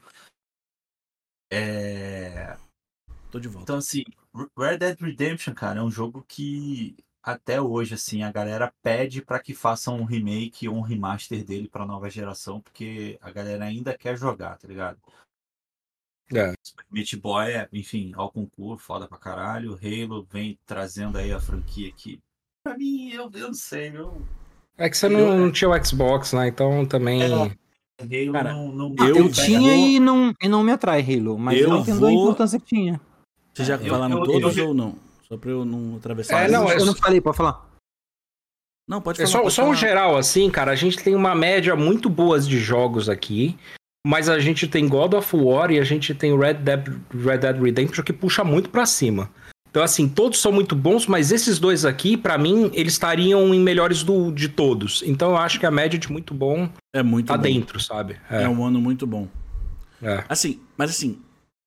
É... 1.52 2.56
Tô 3.30 3.38
de 3.38 3.48
volta. 3.48 3.64
Então, 3.64 3.76
assim, 3.76 4.02
Red 4.56 4.78
Dead 4.78 5.00
Redemption, 5.00 5.54
cara, 5.54 5.80
é 5.80 5.82
um 5.82 5.90
jogo 5.90 6.24
que 6.26 6.96
até 7.32 7.60
hoje, 7.60 7.94
assim, 7.94 8.22
a 8.22 8.30
galera 8.32 8.72
pede 8.82 9.22
pra 9.22 9.38
que 9.38 9.54
façam 9.54 9.98
um 9.98 10.04
remake 10.04 10.68
ou 10.68 10.76
um 10.76 10.80
remaster 10.80 11.44
dele 11.44 11.68
pra 11.68 11.86
nova 11.86 12.08
geração, 12.10 12.60
porque 12.60 13.18
a 13.20 13.30
galera 13.30 13.64
ainda 13.64 13.96
quer 13.96 14.16
jogar, 14.16 14.56
tá 14.58 14.66
ligado? 14.68 14.98
É. 16.32 16.52
Meat 16.90 17.16
Boy, 17.16 17.50
é, 17.52 17.68
enfim, 17.72 18.12
ao 18.14 18.30
concurso, 18.30 18.84
foda 18.84 19.08
pra 19.08 19.18
caralho. 19.18 19.78
Halo 19.82 20.24
vem 20.30 20.56
trazendo 20.64 21.18
aí 21.18 21.32
a 21.32 21.40
franquia 21.40 21.88
aqui. 21.88 22.20
Pra 22.62 22.76
mim, 22.78 23.10
eu, 23.10 23.28
eu 23.34 23.48
não 23.48 23.54
sei, 23.54 23.96
eu. 23.96 24.22
É 24.78 24.88
que 24.88 24.96
você 24.96 25.08
não, 25.08 25.36
não 25.36 25.50
tinha 25.50 25.68
o 25.68 25.84
Xbox, 25.84 26.32
né? 26.32 26.48
Então 26.48 26.86
também. 26.86 27.22
É. 27.22 27.26
Halo 27.26 27.52
Cara, 28.32 28.52
não, 28.54 28.72
não 28.72 28.94
Ah, 28.98 29.08
eu 29.08 29.16
eu, 29.16 29.24
não 29.24 29.30
tinha 29.30 29.74
e 29.76 30.00
não, 30.00 30.32
e 30.40 30.48
não 30.48 30.62
me 30.62 30.72
atrai 30.72 31.02
Halo, 31.02 31.36
mas 31.38 31.60
eu, 31.60 31.68
Eu 31.68 31.76
entendo 31.80 31.96
a 31.96 32.00
vou- 32.00 32.10
importância 32.10 32.58
que 32.58 32.64
tinha. 32.66 32.98
Vocês 33.52 33.68
já 33.68 33.74
É, 33.74 33.82
eu- 33.86 33.90
falaram 33.90 34.18
eu- 34.18 34.24
todos 34.24 34.56
eu- 34.56 34.68
ou 34.68 34.74
não? 34.74 34.94
Só 35.30 35.38
pra 35.38 35.50
eu 35.50 35.64
não 35.64 35.96
atravessar. 35.96 36.44
É, 36.44 36.50
não, 36.50 36.68
eu 36.70 36.82
é 36.82 36.84
não 36.84 36.94
falei, 36.94 37.20
pode 37.20 37.36
falar. 37.36 37.68
Não, 38.88 39.00
pode 39.00 39.22
É 39.22 39.26
falar. 39.26 39.32
só, 39.32 39.42
pode 39.42 39.54
só 39.54 39.62
um 39.62 39.64
falar. 39.66 39.76
geral, 39.76 40.16
assim, 40.16 40.50
cara, 40.50 40.72
a 40.72 40.74
gente 40.76 40.98
tem 40.98 41.14
uma 41.14 41.34
média 41.34 41.76
muito 41.76 42.10
boas 42.10 42.46
de 42.48 42.58
jogos 42.58 43.08
aqui, 43.08 43.56
mas 44.04 44.28
a 44.28 44.40
gente 44.40 44.66
tem 44.66 44.88
God 44.88 45.14
of 45.14 45.36
War 45.36 45.70
e 45.70 45.78
a 45.78 45.84
gente 45.84 46.12
tem 46.14 46.36
Red 46.36 46.54
Dead, 46.54 46.88
Red 47.14 47.38
Dead 47.38 47.62
Redemption 47.62 48.02
que 48.02 48.12
puxa 48.12 48.42
muito 48.42 48.68
pra 48.70 48.84
cima. 48.86 49.30
Então, 49.70 49.84
assim, 49.84 50.08
todos 50.08 50.40
são 50.40 50.50
muito 50.50 50.74
bons, 50.74 51.06
mas 51.06 51.30
esses 51.30 51.60
dois 51.60 51.84
aqui, 51.84 52.16
pra 52.16 52.36
mim, 52.36 52.72
eles 52.74 52.94
estariam 52.94 53.54
em 53.54 53.60
melhores 53.60 54.02
do, 54.02 54.32
de 54.32 54.48
todos. 54.48 55.00
Então, 55.06 55.30
eu 55.30 55.36
acho 55.36 55.60
que 55.60 55.66
a 55.66 55.70
média 55.70 55.96
de 55.96 56.10
muito 56.10 56.34
bom 56.34 56.68
É 56.92 57.04
muito 57.04 57.28
tá 57.28 57.36
bom. 57.36 57.42
dentro, 57.44 57.78
sabe? 57.78 58.18
É. 58.28 58.42
É, 58.42 58.48
um 58.48 58.64
ano 58.64 58.80
muito 58.80 59.06
bom. 59.06 59.28
é. 60.02 60.24
Assim, 60.28 60.60
mas 60.76 60.90
assim, 60.90 61.20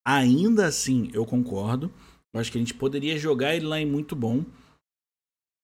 ainda 0.05 0.65
assim, 0.65 1.09
eu 1.13 1.25
concordo. 1.25 1.89
Eu 2.33 2.39
acho 2.39 2.51
que 2.51 2.57
a 2.57 2.61
gente 2.61 2.73
poderia 2.73 3.17
jogar 3.17 3.55
ele 3.55 3.65
lá 3.65 3.79
em 3.79 3.85
muito 3.85 4.15
bom. 4.15 4.43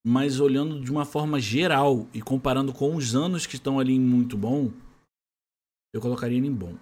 Mas 0.06 0.40
olhando 0.40 0.80
de 0.82 0.90
uma 0.92 1.04
forma 1.06 1.40
geral 1.40 2.08
e 2.14 2.22
comparando 2.22 2.72
com 2.72 2.96
os 2.96 3.16
anos 3.16 3.46
que 3.46 3.56
estão 3.56 3.80
ali 3.80 3.94
em 3.94 4.00
muito 4.00 4.38
bom, 4.38 4.72
eu 5.94 6.00
colocaria 6.00 6.38
ele 6.38 6.48
em 6.48 6.54
bom. 6.54 6.78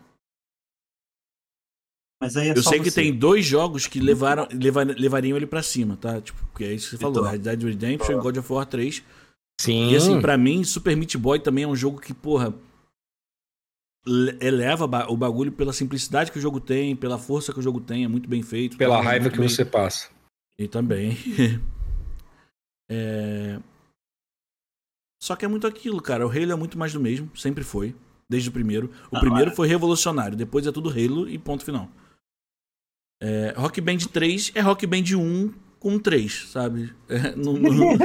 Mas 2.22 2.36
aí 2.36 2.50
é 2.50 2.52
eu 2.58 2.64
só 2.64 2.72
sei 2.72 2.80
que 2.80 2.90
você. 2.92 3.02
tem 3.04 3.18
dois 3.18 3.46
jogos 3.46 3.86
que 3.88 4.00
levaram, 4.00 4.48
levar- 4.52 4.88
levariam 4.88 5.38
ele 5.38 5.46
pra 5.46 5.62
cima, 5.62 5.96
tá? 5.98 6.20
Tipo, 6.20 6.40
que 6.56 6.64
é 6.64 6.74
isso 6.74 6.90
que 6.90 6.98
você 6.98 7.02
falou. 7.02 7.24
Red 7.24 7.40
Dead 7.40 7.62
Redemption 7.64 8.20
e 8.20 8.22
God 8.22 8.38
of 8.38 8.54
War 8.54 8.66
3. 8.66 9.04
Sim. 9.62 9.92
E 9.92 9.96
assim, 9.96 10.20
pra 10.22 10.38
mim, 10.38 10.64
Super 10.64 10.96
Meat 10.96 11.16
Boy 11.18 11.40
também 11.40 11.64
é 11.64 11.68
um 11.68 11.76
jogo 11.76 12.00
que, 12.00 12.14
porra, 12.14 12.54
eleva 14.42 14.86
o 15.10 15.18
bagulho 15.18 15.52
pela 15.52 15.74
simplicidade 15.74 16.32
que 16.32 16.38
o 16.40 16.42
jogo 16.42 16.60
tem, 16.60 16.96
pela 16.96 17.18
força 17.18 17.52
que 17.54 17.60
o 17.60 17.62
jogo 17.62 17.80
tem, 17.82 18.04
é 18.04 18.08
muito 18.08 18.30
bem 18.30 18.42
feito. 18.42 18.78
Pela 18.78 18.98
tá 18.98 19.04
raiva 19.04 19.30
que 19.30 19.38
bem- 19.38 19.48
você 19.50 19.66
passa. 19.66 20.10
E 20.60 20.68
também. 20.68 21.16
É, 22.90 23.60
Só 25.22 25.36
que 25.36 25.44
é 25.44 25.48
muito 25.48 25.68
aquilo, 25.68 26.02
cara. 26.02 26.26
O 26.26 26.30
Halo 26.32 26.54
é 26.54 26.56
muito 26.56 26.78
mais 26.78 26.94
do 26.94 27.00
mesmo, 27.02 27.30
sempre 27.36 27.62
foi. 27.64 27.94
Desde 28.30 28.48
o 28.50 28.52
primeiro. 28.52 28.90
O 29.12 29.16
Não, 29.16 29.20
primeiro 29.22 29.52
é. 29.52 29.54
foi 29.56 29.68
revolucionário, 29.68 30.38
depois 30.38 30.66
é 30.66 30.72
tudo 30.72 30.90
Halo 30.90 31.28
e 31.30 31.38
ponto 31.38 31.66
final. 31.66 31.90
É, 33.22 33.54
Rock 33.58 33.82
Band 33.82 33.98
3 33.98 34.52
é 34.56 34.62
Rock 34.62 34.86
Band 34.88 35.04
1 35.18 35.54
com 35.80 35.98
3, 36.00 36.50
sabe? 36.50 36.94
É, 37.10 37.36
não- 37.36 37.54
não- 37.54 37.98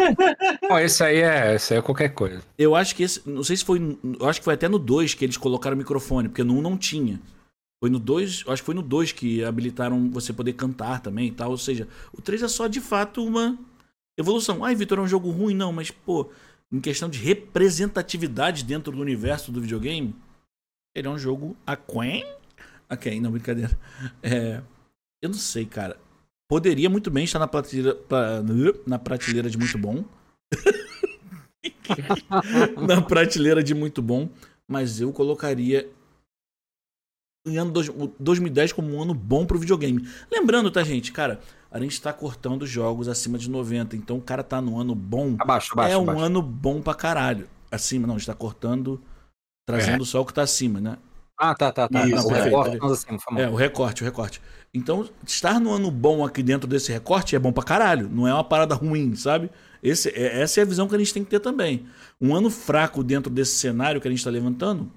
Bom, 0.68 0.78
esse 0.80 1.02
aí 1.02 1.18
é, 1.18 1.54
esse 1.56 1.72
aí 1.74 1.78
é 1.78 1.82
qualquer 1.82 2.10
coisa. 2.10 2.42
Eu 2.56 2.74
acho 2.74 2.94
que 2.94 3.02
esse. 3.02 3.28
Não 3.28 3.42
sei 3.42 3.56
se 3.56 3.64
foi. 3.64 3.98
Eu 4.20 4.28
acho 4.28 4.40
que 4.40 4.44
foi 4.44 4.54
até 4.54 4.68
no 4.68 4.78
2 4.78 5.14
que 5.14 5.24
eles 5.24 5.36
colocaram 5.36 5.74
o 5.74 5.78
microfone, 5.78 6.28
porque 6.28 6.44
no 6.44 6.56
1 6.58 6.62
não 6.62 6.76
tinha. 6.78 7.20
Foi 7.82 7.90
no 7.90 7.98
2. 7.98 8.44
eu 8.46 8.52
Acho 8.52 8.62
que 8.62 8.66
foi 8.66 8.74
no 8.74 8.82
2 8.82 9.10
que 9.12 9.42
habilitaram 9.44 10.08
você 10.10 10.32
poder 10.32 10.52
cantar 10.52 11.00
também 11.00 11.28
e 11.28 11.32
tal. 11.32 11.50
Ou 11.50 11.58
seja, 11.58 11.88
o 12.12 12.22
3 12.22 12.42
é 12.42 12.48
só 12.48 12.66
de 12.68 12.80
fato 12.80 13.24
uma 13.24 13.58
evolução. 14.16 14.64
Ai, 14.64 14.74
Vitor, 14.76 14.98
é 14.98 15.02
um 15.02 15.08
jogo 15.08 15.30
ruim, 15.30 15.54
não, 15.54 15.72
mas, 15.72 15.90
pô, 15.90 16.30
em 16.70 16.80
questão 16.80 17.08
de 17.08 17.18
representatividade 17.18 18.64
dentro 18.64 18.92
do 18.92 19.00
universo 19.02 19.50
do 19.50 19.60
videogame, 19.60 20.14
ele 20.94 21.08
é 21.08 21.10
um 21.10 21.18
jogo 21.18 21.56
aquém. 21.66 22.24
Ok, 22.88 23.20
não, 23.20 23.32
brincadeira. 23.32 23.76
É, 24.22 24.60
eu 25.20 25.28
não 25.30 25.36
sei, 25.38 25.64
cara. 25.66 25.96
Poderia 26.52 26.90
muito 26.90 27.10
bem 27.10 27.24
estar 27.24 27.38
na 27.38 27.48
prateleira, 27.48 27.94
pra- 27.94 28.42
na 28.86 28.98
prateleira 28.98 29.48
de 29.48 29.56
muito 29.56 29.78
bom. 29.78 30.04
na 32.86 33.00
prateleira 33.00 33.62
de 33.62 33.74
muito 33.74 34.02
bom, 34.02 34.28
mas 34.68 35.00
eu 35.00 35.10
colocaria 35.14 35.88
em 37.46 37.56
ano 37.56 37.72
dois- 37.72 37.88
o 37.88 38.12
2010 38.20 38.70
como 38.70 38.94
um 38.94 39.00
ano 39.00 39.14
bom 39.14 39.46
pro 39.46 39.58
videogame. 39.58 40.06
Lembrando, 40.30 40.70
tá, 40.70 40.84
gente, 40.84 41.10
cara, 41.10 41.40
a 41.70 41.80
gente 41.80 41.98
tá 42.02 42.12
cortando 42.12 42.66
jogos 42.66 43.08
acima 43.08 43.38
de 43.38 43.48
90, 43.48 43.96
então 43.96 44.18
o 44.18 44.22
cara 44.22 44.44
tá 44.44 44.60
no 44.60 44.78
ano 44.78 44.94
bom. 44.94 45.34
Abaixo, 45.40 45.72
abaixo, 45.72 45.94
é 45.94 45.96
um 45.96 46.02
abaixo. 46.02 46.20
ano 46.20 46.42
bom 46.42 46.82
pra 46.82 46.94
caralho. 46.94 47.48
Acima, 47.70 48.06
não, 48.06 48.16
a 48.16 48.18
gente 48.18 48.26
tá 48.26 48.34
cortando, 48.34 49.00
trazendo 49.66 50.04
só 50.04 50.20
o 50.20 50.26
que 50.26 50.34
tá 50.34 50.42
acima, 50.42 50.82
né? 50.82 50.98
Ah, 51.40 51.54
tá, 51.54 51.72
tá, 51.72 51.88
tá. 51.88 52.06
Isso, 52.06 52.26
o 52.26 52.28
perfeito. 52.28 52.60
recorte, 52.60 52.92
assim, 52.92 53.18
foi 53.18 53.34
mal. 53.34 53.42
É, 53.42 53.48
o 53.48 53.54
recorte, 53.54 54.02
o 54.02 54.04
recorte. 54.04 54.38
Então, 54.74 55.06
estar 55.26 55.60
no 55.60 55.70
ano 55.70 55.90
bom 55.90 56.24
aqui 56.24 56.42
dentro 56.42 56.66
desse 56.66 56.90
recorte 56.90 57.36
é 57.36 57.38
bom 57.38 57.52
pra 57.52 57.62
caralho. 57.62 58.08
Não 58.10 58.26
é 58.26 58.32
uma 58.32 58.42
parada 58.44 58.74
ruim, 58.74 59.14
sabe? 59.14 59.50
Esse, 59.82 60.08
é- 60.10 60.40
essa 60.40 60.60
é 60.60 60.62
a 60.62 60.66
visão 60.66 60.88
que 60.88 60.94
a 60.94 60.98
gente 60.98 61.12
tem 61.12 61.22
que 61.22 61.30
ter 61.30 61.40
também. 61.40 61.84
Um 62.20 62.34
ano 62.34 62.48
fraco 62.48 63.04
dentro 63.04 63.30
desse 63.30 63.52
cenário 63.56 64.00
que 64.00 64.08
a 64.08 64.10
gente 64.10 64.24
tá 64.24 64.30
levantando 64.30 64.90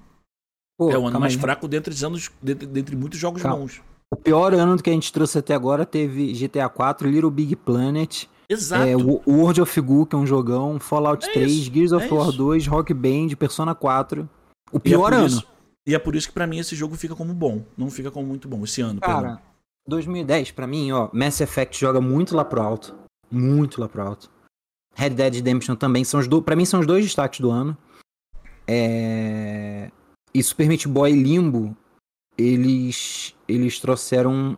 Pô, 0.78 0.90
é 0.90 0.94
o 0.94 1.00
ano 1.02 1.04
calma 1.12 1.20
mais 1.20 1.34
aí. 1.34 1.40
fraco 1.40 1.68
dentre, 1.68 1.92
os 1.92 2.02
anos, 2.02 2.30
dentre, 2.42 2.66
dentre 2.66 2.96
muitos 2.96 3.18
jogos 3.18 3.42
Calma. 3.42 3.58
bons. 3.58 3.82
O 4.12 4.16
pior 4.16 4.54
ano 4.54 4.80
que 4.82 4.88
a 4.88 4.92
gente 4.92 5.12
trouxe 5.12 5.38
até 5.38 5.52
agora 5.54 5.84
teve 5.84 6.32
GTA 6.32 6.68
4, 6.68 7.10
Little 7.10 7.30
Big 7.30 7.54
Planet, 7.56 8.24
Exato. 8.48 8.84
é, 8.88 8.96
o 8.96 9.20
World 9.26 9.60
of 9.60 9.80
Goo, 9.80 10.06
que 10.06 10.14
é 10.14 10.18
um 10.18 10.26
jogão, 10.26 10.78
Fallout 10.78 11.28
É 11.28 11.32
3, 11.32 11.52
isso, 11.52 11.72
Gears 11.74 11.92
of 11.92 12.06
é 12.06 12.12
War 12.14 12.28
isso. 12.28 12.36
2, 12.38 12.66
Rock 12.66 12.94
Band, 12.94 13.34
Persona 13.36 13.74
4. 13.74 14.28
O 14.72 14.76
é 14.76 14.80
pior 14.80 15.10
por 15.10 15.14
ano. 15.14 15.26
isso- 15.26 15.46
e 15.86 15.94
é 15.94 15.98
por 15.98 16.14
isso 16.16 16.28
que 16.28 16.34
pra 16.34 16.46
mim 16.46 16.58
esse 16.58 16.74
jogo 16.76 16.94
fica 16.96 17.14
como 17.16 17.34
bom. 17.34 17.62
Não 17.76 17.90
fica 17.90 18.10
como 18.10 18.26
muito 18.26 18.46
bom 18.48 18.62
esse 18.64 18.80
ano. 18.80 19.00
perdão. 19.00 19.38
Cara, 19.86 19.88
2010, 19.88 20.50
pra 20.52 20.66
mim, 20.66 20.90
ó, 20.92 21.08
Mass 21.12 21.40
Effect 21.40 21.78
joga 21.80 22.00
muito 22.00 22.34
lá 22.36 22.44
pro 22.44 22.60
alto. 22.60 22.94
Muito 23.30 23.80
lá 23.80 23.88
pro 23.88 24.02
alto. 24.02 24.30
Red 24.94 25.10
Dead 25.10 25.34
Redemption 25.34 25.76
também 25.76 26.04
são 26.04 26.18
os 26.20 26.26
dois. 26.28 26.44
Pra 26.44 26.56
mim, 26.56 26.64
são 26.64 26.80
os 26.80 26.86
dois 26.86 27.04
destaques 27.04 27.40
do 27.40 27.50
ano. 27.50 27.76
É... 28.66 29.90
E 30.34 30.42
Super 30.42 30.68
Meat 30.68 30.86
Boy 30.88 31.12
Limbo, 31.12 31.76
eles, 32.36 33.34
eles 33.48 33.78
trouxeram. 33.80 34.56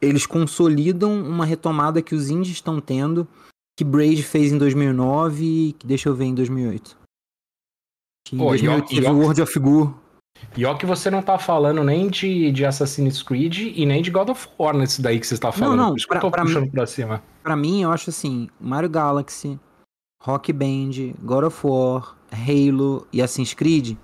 Eles 0.00 0.26
consolidam 0.26 1.12
uma 1.20 1.44
retomada 1.44 2.00
que 2.00 2.14
os 2.14 2.30
indies 2.30 2.52
estão 2.52 2.80
tendo, 2.80 3.26
que 3.76 3.84
Braid 3.84 4.22
fez 4.22 4.52
em 4.52 4.58
2009 4.58 5.44
e 5.44 5.72
que 5.72 5.86
deixa 5.86 6.08
eu 6.08 6.14
ver 6.14 6.26
em 6.26 6.34
2008. 6.34 6.96
Que 8.24 8.36
em 8.36 8.38
Pô, 8.38 8.44
2008 8.50 8.84
Yoki- 8.84 8.94
teve 8.94 9.08
World 9.08 9.42
of 9.42 9.58
Goo. 9.58 10.00
E 10.56 10.64
ó 10.64 10.74
que 10.74 10.86
você 10.86 11.10
não 11.10 11.22
tá 11.22 11.38
falando 11.38 11.84
nem 11.84 12.08
de, 12.08 12.50
de 12.52 12.64
Assassin's 12.64 13.22
Creed 13.22 13.72
e 13.76 13.84
nem 13.86 14.02
de 14.02 14.10
God 14.10 14.30
of 14.30 14.48
War 14.58 14.76
nesse 14.76 15.00
daí 15.02 15.20
que 15.20 15.26
você 15.26 15.38
tá 15.38 15.52
falando. 15.52 15.76
não, 15.76 15.94
que 15.94 16.06
pra- 16.06 16.20
eu 16.22 16.30
pra 16.30 16.42
puxando 16.42 16.70
pra 16.70 16.86
cima. 16.86 17.22
Pra 17.42 17.56
mim, 17.56 17.82
eu 17.82 17.90
acho 17.92 18.10
assim, 18.10 18.48
Mario 18.60 18.88
Galaxy, 18.90 19.58
Rock 20.22 20.52
Band, 20.52 21.14
God 21.22 21.44
of 21.44 21.66
War, 21.66 22.16
Halo 22.32 23.06
e 23.12 23.22
Assassin's 23.22 23.54
Creed 23.54 23.96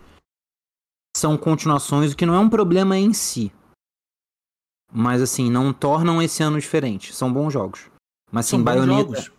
são 1.17 1.37
continuações, 1.37 2.13
o 2.13 2.17
que 2.17 2.27
não 2.27 2.35
é 2.35 2.39
um 2.39 2.49
problema 2.49 2.97
em 2.99 3.13
si. 3.13 3.53
Mas 4.93 5.21
assim, 5.23 5.51
não 5.51 5.73
tornam 5.73 6.23
esse 6.23 6.43
ano 6.43 6.59
diferente. 6.61 7.15
São 7.15 7.33
bons 7.33 7.53
jogos. 7.53 7.91
Mas 8.31 8.47
bons 8.51 8.63
Bayonetta, 8.65 9.23
jogos. 9.23 9.33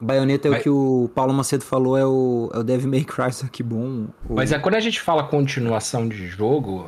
Bayonetta 0.00 0.48
é 0.48 0.50
Mas- 0.50 0.60
o 0.60 0.62
que 0.62 0.70
o 0.70 1.10
Paulo 1.14 1.32
Macedo 1.32 1.64
falou, 1.64 1.96
é 1.96 2.04
o, 2.04 2.50
é 2.52 2.58
o 2.58 2.62
Devil 2.64 2.90
May 2.90 3.04
Cry, 3.04 3.32
só 3.32 3.46
que 3.46 3.62
bom. 3.62 4.06
O- 4.28 4.34
Mas 4.34 4.52
é 4.52 4.58
quando 4.58 4.74
a 4.74 4.80
gente 4.80 5.00
fala 5.00 5.22
continuação 5.24 6.08
de 6.08 6.26
jogo, 6.28 6.84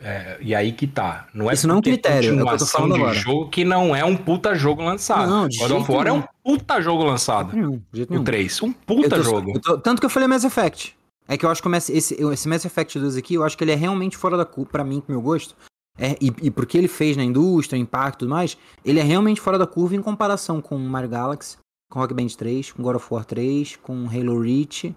é, 0.00 0.36
e 0.40 0.54
aí 0.54 0.72
que 0.72 0.86
tá. 0.86 1.26
Não 1.34 1.50
é 1.50 1.54
Isso 1.54 1.66
não 1.66 1.74
é 1.76 1.78
um 1.78 1.80
porque 1.80 1.90
critério, 1.92 2.28
é 2.30 2.32
o 2.32 2.34
que 2.36 2.40
eu 2.40 2.44
tô 2.44 2.50
continuação 2.50 2.80
falando 2.80 2.94
de 2.94 3.00
agora. 3.00 3.14
jogo 3.14 3.48
que 3.50 3.64
não 3.64 3.96
é 3.96 4.04
um 4.04 4.16
puta 4.16 4.54
jogo 4.54 4.82
lançado. 4.82 5.28
Não, 5.28 5.48
de 5.48 5.58
God 5.58 5.70
of 5.72 5.90
War 5.92 6.06
é 6.06 6.12
um 6.12 6.22
puta 6.44 6.80
jogo 6.80 7.02
lançado. 7.04 7.54
Nenhum, 7.56 7.82
de. 7.92 8.02
O 8.02 8.22
3. 8.22 8.62
Um 8.62 8.72
puta 8.72 9.08
tô- 9.16 9.22
jogo. 9.22 9.60
tô- 9.60 9.78
tanto 9.78 10.00
que 10.00 10.06
eu 10.06 10.10
falei 10.10 10.28
Mass 10.28 10.44
Effect. 10.44 10.96
É 11.28 11.36
que 11.36 11.44
eu 11.44 11.50
acho 11.50 11.60
que 11.60 11.68
o 11.68 11.74
esse, 11.74 11.92
esse 12.14 12.48
Mass 12.48 12.64
Effect 12.64 13.00
2 13.00 13.16
aqui, 13.16 13.34
eu 13.34 13.42
acho 13.42 13.58
que 13.58 13.64
ele 13.64 13.72
é 13.72 13.74
realmente 13.74 14.16
fora 14.16 14.36
da 14.36 14.44
curva, 14.44 14.70
pra 14.70 14.84
mim, 14.84 15.00
pro 15.00 15.12
meu 15.12 15.20
gosto. 15.20 15.56
É, 15.98 16.12
e, 16.20 16.30
e 16.42 16.50
porque 16.50 16.76
ele 16.78 16.86
fez 16.88 17.16
na 17.16 17.24
indústria, 17.24 17.76
impacto 17.78 18.16
e 18.16 18.18
tudo 18.20 18.28
mais, 18.30 18.56
ele 18.84 19.00
é 19.00 19.02
realmente 19.02 19.40
fora 19.40 19.58
da 19.58 19.66
curva 19.66 19.96
em 19.96 20.02
comparação 20.02 20.60
com 20.60 20.76
Mario 20.78 21.08
Galaxy, 21.08 21.56
com 21.90 22.00
Rock 22.00 22.14
Band 22.14 22.28
3, 22.28 22.72
com 22.72 22.82
God 22.82 22.96
of 22.96 23.06
War 23.12 23.24
3, 23.24 23.76
com 23.76 24.06
Halo 24.08 24.40
Reach 24.40 24.94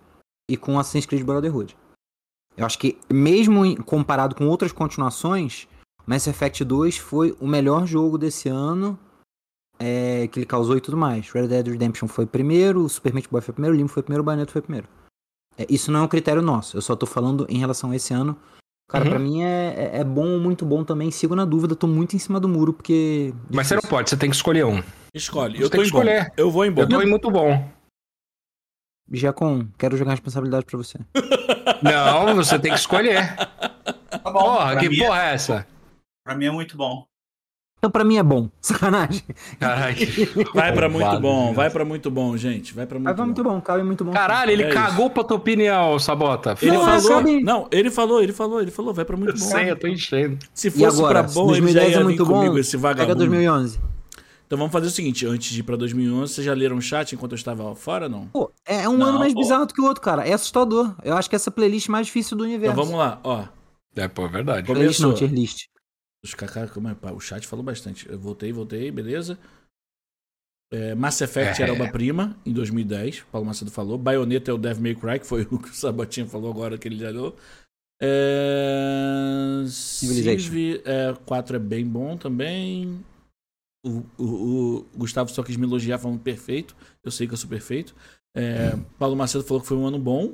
e 0.49 0.57
com 0.57 0.79
Assassin's 0.79 1.05
Creed 1.05 1.23
Brotherhood. 1.23 1.77
Eu 2.57 2.65
acho 2.65 2.77
que, 2.77 2.97
mesmo 3.09 3.81
comparado 3.83 4.35
com 4.35 4.47
outras 4.47 4.71
continuações, 4.71 5.67
Mass 6.05 6.27
Effect 6.27 6.63
2 6.65 6.97
foi 6.97 7.37
o 7.39 7.47
melhor 7.47 7.85
jogo 7.85 8.17
desse 8.17 8.49
ano 8.49 8.99
é, 9.79 10.27
que 10.27 10.39
ele 10.39 10.45
causou 10.45 10.75
e 10.75 10.81
tudo 10.81 10.97
mais. 10.97 11.29
Red 11.31 11.47
Dead 11.47 11.67
Redemption 11.67 12.07
foi 12.07 12.25
primeiro, 12.25 12.87
Super 12.89 13.13
Meat 13.13 13.29
Boy 13.29 13.41
foi 13.41 13.53
primeiro, 13.53 13.77
Limbo 13.77 13.89
foi 13.89 14.03
primeiro, 14.03 14.23
Bayonetta 14.23 14.51
foi 14.51 14.61
primeiro. 14.61 14.87
É, 15.57 15.65
isso 15.69 15.91
não 15.91 16.01
é 16.01 16.03
um 16.03 16.07
critério 16.07 16.41
nosso, 16.41 16.75
eu 16.75 16.81
só 16.81 16.95
tô 16.95 17.05
falando 17.05 17.45
em 17.49 17.57
relação 17.57 17.91
a 17.91 17.95
esse 17.95 18.13
ano. 18.13 18.37
Cara, 18.89 19.03
Uhum. 19.05 19.09
pra 19.11 19.19
mim 19.19 19.43
é, 19.43 19.73
é- 19.93 19.99
é 19.99 20.03
bom 20.03 20.27
ou 20.33 20.39
muito 20.39 20.65
bom 20.65 20.83
também. 20.83 21.11
Sigo 21.11 21.35
na 21.35 21.45
dúvida, 21.45 21.75
tô 21.75 21.85
muito 21.87 22.15
em 22.15 22.19
cima 22.19 22.39
do 22.39 22.49
muro, 22.49 22.73
porque. 22.73 23.31
Mas 23.53 23.67
você 23.67 23.75
não 23.75 23.83
pode, 23.83 24.09
você 24.09 24.17
tem 24.17 24.29
que 24.29 24.35
escolher 24.35 24.65
um. 24.65 24.81
Escolhe. 25.13 25.57
Você 25.59 25.63
Eu 25.65 25.69
tem 25.69 25.79
tô 25.79 25.83
que 25.83 25.89
em 25.89 25.91
bom. 25.91 25.99
escolher. 26.01 26.33
Eu 26.35 26.49
vou 26.51 26.65
em 26.65 26.71
bom. 26.71 26.81
Eu 26.81 26.89
tô 26.89 27.01
em 27.01 27.07
muito 27.07 27.29
bom. 27.29 27.69
Giacom, 29.11 29.67
quero 29.77 29.97
jogar 29.97 30.11
responsabilidade 30.11 30.65
pra 30.65 30.77
você. 30.77 30.99
Não, 31.81 32.35
você 32.35 32.59
tem 32.59 32.71
que 32.71 32.79
escolher. 32.79 33.35
Tá 33.35 34.19
bom. 34.25 34.33
Porra, 34.33 34.71
pra, 34.71 34.79
que 34.79 34.89
mim, 34.89 34.99
porra 34.99 35.21
é 35.23 35.33
essa? 35.33 35.67
pra 36.25 36.35
mim 36.35 36.45
é 36.45 36.51
muito 36.51 36.75
bom. 36.77 37.05
Então 37.79 37.89
pra 37.89 38.03
mim 38.03 38.17
é 38.17 38.23
bom. 38.23 38.49
Sacanagem. 38.61 39.23
Caralho. 39.59 39.95
Vai 40.53 40.73
pra 40.73 40.89
muito 40.89 41.19
bom, 41.19 41.47
né? 41.47 41.53
vai 41.53 41.69
pra 41.69 41.85
muito 41.85 42.11
bom, 42.11 42.35
gente. 42.35 42.73
Vai 42.73 42.85
pra 42.85 42.99
muito 42.99 43.05
vai 43.05 43.13
bom. 43.15 43.23
muito 43.25 43.43
bom, 43.43 43.61
cabe 43.61 43.83
muito 43.83 44.03
bom. 44.03 44.11
Caralho, 44.11 44.51
ele 44.51 44.63
É 44.63 44.67
isso. 44.69 44.75
cagou 44.77 45.09
pra 45.09 45.23
tua 45.23 45.37
opinião, 45.37 45.97
Sabota. 45.97 46.57
Ele 46.61 46.71
Não, 46.73 46.83
falou. 46.83 46.99
sabe- 47.01 47.41
Não, 47.41 47.67
ele 47.71 47.89
falou, 47.89 48.21
ele 48.21 48.33
falou, 48.33 48.61
ele 48.61 48.69
falou, 48.71 48.93
vai 48.93 49.05
pra 49.05 49.15
muito 49.15 49.31
Eu 49.35 49.39
bom. 49.39 49.45
sei, 49.45 49.71
eu 49.71 49.75
tô 49.77 49.87
enchendo. 49.87 50.37
Se 50.53 50.69
fosse 50.69 50.99
agora, 50.99 51.19
pra 51.21 51.27
se 51.29 51.35
bom, 51.35 51.53
ele 51.55 51.71
já 51.71 51.79
2010 51.79 51.89
ia 51.89 51.95
é 51.95 51.97
vir 51.99 52.03
muito 52.03 52.25
comigo, 52.25 52.53
bom, 52.53 52.59
esse 52.59 52.71
pega 52.77 52.81
vagabundo. 52.89 53.15
2011. 53.15 53.79
Então 54.45 54.57
vamos 54.57 54.73
fazer 54.73 54.87
o 54.87 54.89
seguinte, 54.91 55.25
antes 55.27 55.51
de 55.51 55.59
ir 55.59 55.63
pra 55.63 55.75
2011, 55.75 56.33
vocês 56.33 56.43
já 56.45 56.53
leram 56.53 56.75
o 56.77 56.81
chat 56.81 57.13
enquanto 57.13 57.33
eu 57.33 57.35
estava 57.37 57.75
fora, 57.75 58.09
não? 58.09 58.25
Pô, 58.27 58.51
é 58.65 58.89
um 58.89 58.97
Não, 58.97 59.07
ano 59.07 59.19
mais 59.19 59.33
pô. 59.33 59.39
bizarro 59.41 59.65
do 59.67 59.73
que 59.73 59.79
o 59.79 59.85
outro, 59.85 60.01
cara. 60.01 60.27
É 60.27 60.33
assustador. 60.33 60.95
Eu 61.03 61.15
acho 61.15 61.29
que 61.29 61.35
essa 61.35 61.51
playlist 61.51 61.87
é 61.87 61.91
mais 61.91 62.07
difícil 62.07 62.35
do 62.35 62.43
universo. 62.43 62.73
Então 62.73 62.83
vamos 62.83 62.99
lá, 62.99 63.19
ó. 63.23 63.43
É, 63.95 64.07
pô, 64.07 64.25
é 64.25 64.27
verdade. 64.27 64.65
Playlist 64.65 64.99
não, 65.01 65.09
Começou. 65.11 65.27
tier 65.29 65.39
list. 65.39 65.65
Os 66.23 66.33
como 66.73 66.89
é, 66.89 66.95
o 67.13 67.19
chat 67.19 67.47
falou 67.47 67.63
bastante. 67.63 68.09
Eu 68.09 68.19
voltei, 68.19 68.51
voltei, 68.51 68.91
beleza. 68.91 69.37
É, 70.71 70.93
Mass 70.93 71.19
Effect 71.21 71.61
É. 71.61 71.63
era 71.65 71.73
uma 71.73 71.91
prima 71.91 72.37
em 72.45 72.53
2010, 72.53 73.21
Paulo 73.31 73.47
Macedo 73.47 73.71
falou. 73.71 73.97
Bayonetta 73.97 74.51
é 74.51 74.53
o 74.53 74.57
Devil 74.57 74.83
May 74.83 74.95
Cry, 74.95 75.19
que 75.19 75.25
foi 75.25 75.41
o 75.49 75.57
que 75.57 75.69
o 75.69 75.73
Sabotinha 75.73 76.27
falou 76.27 76.51
agora 76.51 76.77
que 76.77 76.87
ele 76.87 76.97
já 76.99 77.09
leu. 77.09 77.35
É... 78.01 79.63
Civilization. 79.67 80.51
Civ 80.51 80.81
é, 80.85 81.13
4 81.25 81.55
é 81.55 81.59
bem 81.59 81.85
bom 81.85 82.17
também. 82.17 83.03
O, 83.85 84.03
o- 84.17 84.77
o 84.79 84.85
Gustavo 84.97 85.29
só 85.31 85.41
quis 85.41 85.55
me 85.55 85.65
elogiar 85.65 85.97
falando 85.97 86.19
perfeito. 86.19 86.75
Eu 87.03 87.11
sei 87.11 87.27
que 87.27 87.33
eu 87.33 87.37
sou 87.37 87.49
perfeito. 87.49 87.95
É, 88.35 88.71
Paulo 88.97 89.15
Macedo 89.15 89.43
falou 89.43 89.61
que 89.61 89.67
foi 89.67 89.77
um 89.77 89.85
ano 89.87 89.97
bom. 89.99 90.33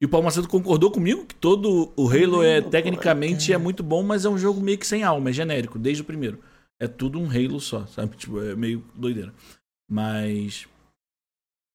E 0.00 0.06
o 0.06 0.08
Paulo 0.08 0.24
Macedo 0.24 0.48
concordou 0.48 0.90
comigo 0.90 1.26
que 1.26 1.34
todo 1.34 1.92
o 1.94 2.08
Halo 2.08 2.42
é 2.42 2.62
tecnicamente 2.62 3.52
é 3.52 3.58
muito 3.58 3.82
bom, 3.82 4.02
mas 4.02 4.24
é 4.24 4.30
um 4.30 4.38
jogo 4.38 4.60
meio 4.60 4.78
que 4.78 4.86
sem 4.86 5.04
alma, 5.04 5.28
é 5.28 5.32
genérico, 5.32 5.78
desde 5.78 6.02
o 6.02 6.06
primeiro. 6.06 6.42
É 6.80 6.88
tudo 6.88 7.20
um 7.20 7.28
Halo 7.28 7.60
só, 7.60 7.84
sabe? 7.86 8.16
Tipo, 8.18 8.42
é 8.42 8.56
meio 8.56 8.82
doideira. 8.94 9.34
Mas 9.90 10.66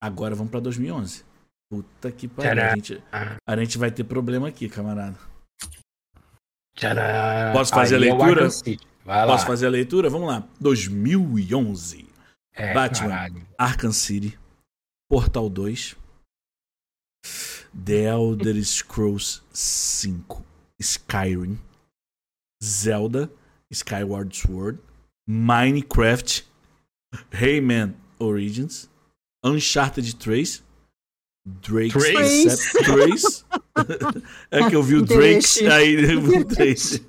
agora 0.02 0.34
vamos 0.34 0.50
pra 0.50 0.60
2011. 0.60 1.24
Puta 1.70 2.12
que 2.12 2.28
pariu. 2.28 2.64
A 2.64 2.76
gente, 2.76 3.04
a 3.48 3.58
gente 3.58 3.78
vai 3.78 3.92
ter 3.92 4.04
problema 4.04 4.48
aqui, 4.48 4.68
camarada. 4.70 5.18
Tcharam. 6.76 7.54
Posso 7.54 7.74
fazer 7.74 7.96
a 7.96 8.00
Aí 8.00 8.10
é 8.10 8.14
o 8.14 8.18
leitura? 8.18 8.50
Posso 9.28 9.46
fazer 9.46 9.68
a 9.68 9.70
leitura? 9.70 10.10
Vamos 10.10 10.28
lá. 10.28 10.48
2011. 10.60 12.08
É, 12.56 12.74
Batman. 12.74 13.10
caralho. 13.10 13.48
Arkham 13.58 13.92
City, 13.92 14.38
Portal 15.10 15.50
2, 15.50 15.96
The 17.74 18.04
Elder 18.06 18.64
Scrolls 18.64 19.42
5, 19.54 20.44
Skyrim, 20.82 21.58
Zelda, 22.64 23.30
Skyward 23.72 24.36
Sword, 24.36 24.80
Minecraft, 25.28 26.44
Rayman 27.32 27.96
Origins, 28.20 28.90
Uncharted 29.44 30.16
3, 30.18 30.64
Drake's 31.62 31.94
Trace? 32.84 33.46
É 34.50 34.70
que 34.70 34.76
eu 34.76 34.82
vi 34.82 34.96
o 34.96 35.02
Drake's, 35.02 35.58
aí 35.62 36.16
o 36.16 36.46
Trace. 36.46 37.06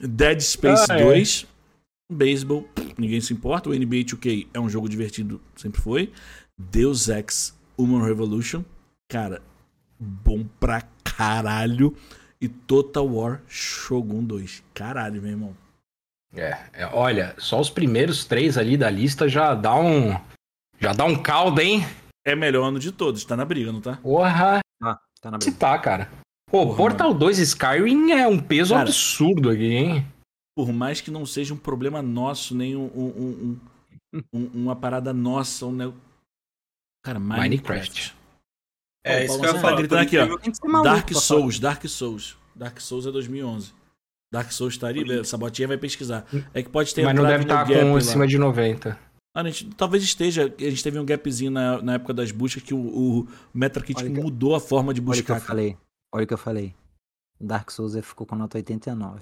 Dead 0.00 0.40
Space 0.40 0.86
Ah, 0.90 0.98
é. 0.98 1.04
2, 1.04 1.46
Baseball, 2.12 2.68
ninguém 2.98 3.20
se 3.20 3.32
importa. 3.32 3.70
O 3.70 3.74
NBA 3.74 4.04
2K 4.04 4.46
é 4.52 4.60
um 4.60 4.68
jogo 4.68 4.88
divertido, 4.88 5.40
sempre 5.56 5.80
foi. 5.80 6.12
Deus 6.58 7.08
Ex 7.08 7.54
Human 7.76 8.02
Revolution, 8.04 8.62
cara, 9.08 9.42
bom 9.98 10.44
pra 10.60 10.82
caralho. 11.02 11.96
E 12.40 12.48
Total 12.48 13.06
War 13.06 13.40
Shogun 13.48 14.22
2. 14.24 14.62
Caralho, 14.74 15.20
meu 15.22 15.30
irmão. 15.30 15.56
É, 16.34 16.58
é, 16.72 16.86
olha, 16.92 17.34
só 17.38 17.60
os 17.60 17.70
primeiros 17.70 18.24
três 18.24 18.58
ali 18.58 18.76
da 18.76 18.90
lista 18.90 19.28
já 19.28 19.54
dá 19.54 19.74
um. 19.76 20.12
Já 20.80 20.92
dá 20.92 21.04
um 21.04 21.16
caldo, 21.22 21.60
hein? 21.60 21.82
É 22.26 22.34
melhor 22.34 22.64
ano 22.66 22.78
de 22.78 22.90
todos, 22.90 23.24
tá 23.24 23.36
na 23.36 23.44
briga, 23.44 23.70
não 23.72 23.80
tá? 23.80 23.96
Porra, 23.98 24.60
Ah, 24.82 24.98
tá 25.20 25.30
na 25.30 25.38
se 25.40 25.50
briga. 25.50 25.58
tá, 25.60 25.78
cara. 25.78 26.10
Pô, 26.50 26.66
Porra, 26.66 26.76
Portal 26.76 27.14
2 27.14 27.38
Skyrim 27.38 28.10
é 28.12 28.26
um 28.26 28.38
peso 28.40 28.74
Cara. 28.74 28.88
absurdo 28.88 29.50
aqui, 29.50 29.72
hein? 29.72 30.06
Por 30.56 30.72
mais 30.72 31.00
que 31.00 31.10
não 31.10 31.24
seja 31.24 31.54
um 31.54 31.56
problema 31.56 32.02
nosso, 32.02 32.54
nem 32.54 32.76
um, 32.76 32.86
um- 32.94 33.58
um- 34.14 34.20
um- 34.32 34.50
uma 34.54 34.76
parada 34.76 35.12
nossa, 35.12 35.66
um 35.66 35.92
Cara, 37.04 37.18
Minecraft. 37.18 37.48
Minecraft. 37.48 38.14
É, 39.04 39.20
o 39.20 39.24
isso 39.26 39.38
que 39.40 39.46
eu 39.46 39.52
ia 39.54 39.60
falar. 39.60 39.72
tá 39.72 39.78
gritando 39.78 40.00
aqui, 40.00 40.18
ó. 40.18 40.26
maluco 40.66 40.82
Dark. 40.82 41.12
Souls, 41.12 41.58
Dark 41.58 41.84
Souls. 41.86 42.36
Dark 42.56 42.80
Souls 42.80 43.06
é 43.06 43.12
2011. 43.12 43.72
Dark 44.32 44.50
Souls 44.50 44.76
tá 44.78 44.88
ali, 44.88 45.20
essa 45.20 45.36
botinha 45.36 45.68
vai 45.68 45.76
pesquisar. 45.78 46.26
É 46.52 46.62
que 46.62 46.68
pode 46.68 46.92
ter 46.94 47.04
Mas 47.04 47.14
não 47.14 47.24
deve 47.24 47.42
estar 47.44 47.64
gap 47.64 47.80
com 47.80 47.92
lá. 47.92 47.98
acima 47.98 48.26
de 48.26 48.38
90. 48.38 48.98
Ah, 49.36 49.40
a 49.40 49.44
gente, 49.44 49.66
talvez 49.76 50.02
esteja. 50.02 50.52
A 50.58 50.62
gente 50.62 50.82
teve 50.82 50.98
um 50.98 51.04
gapzinho 51.04 51.50
na, 51.50 51.82
na 51.82 51.94
época 51.94 52.14
das 52.14 52.30
buscas 52.32 52.62
que 52.62 52.72
o, 52.72 52.78
o 52.78 53.28
Olha 54.00 54.10
que- 54.10 54.20
mudou 54.20 54.54
a 54.54 54.60
forma 54.60 54.94
de 54.94 55.00
Olha 55.00 55.10
o 55.10 55.12
que 55.14 55.20
buscar. 55.22 55.36
eu 55.36 55.40
falei. 55.40 55.76
Olha 56.12 56.24
o 56.24 56.26
que 56.26 56.34
eu 56.34 56.38
falei. 56.38 56.74
Dark 57.40 57.70
Souls 57.70 57.94
ficou 58.02 58.26
com 58.26 58.34
nota 58.36 58.56
89. 58.58 59.20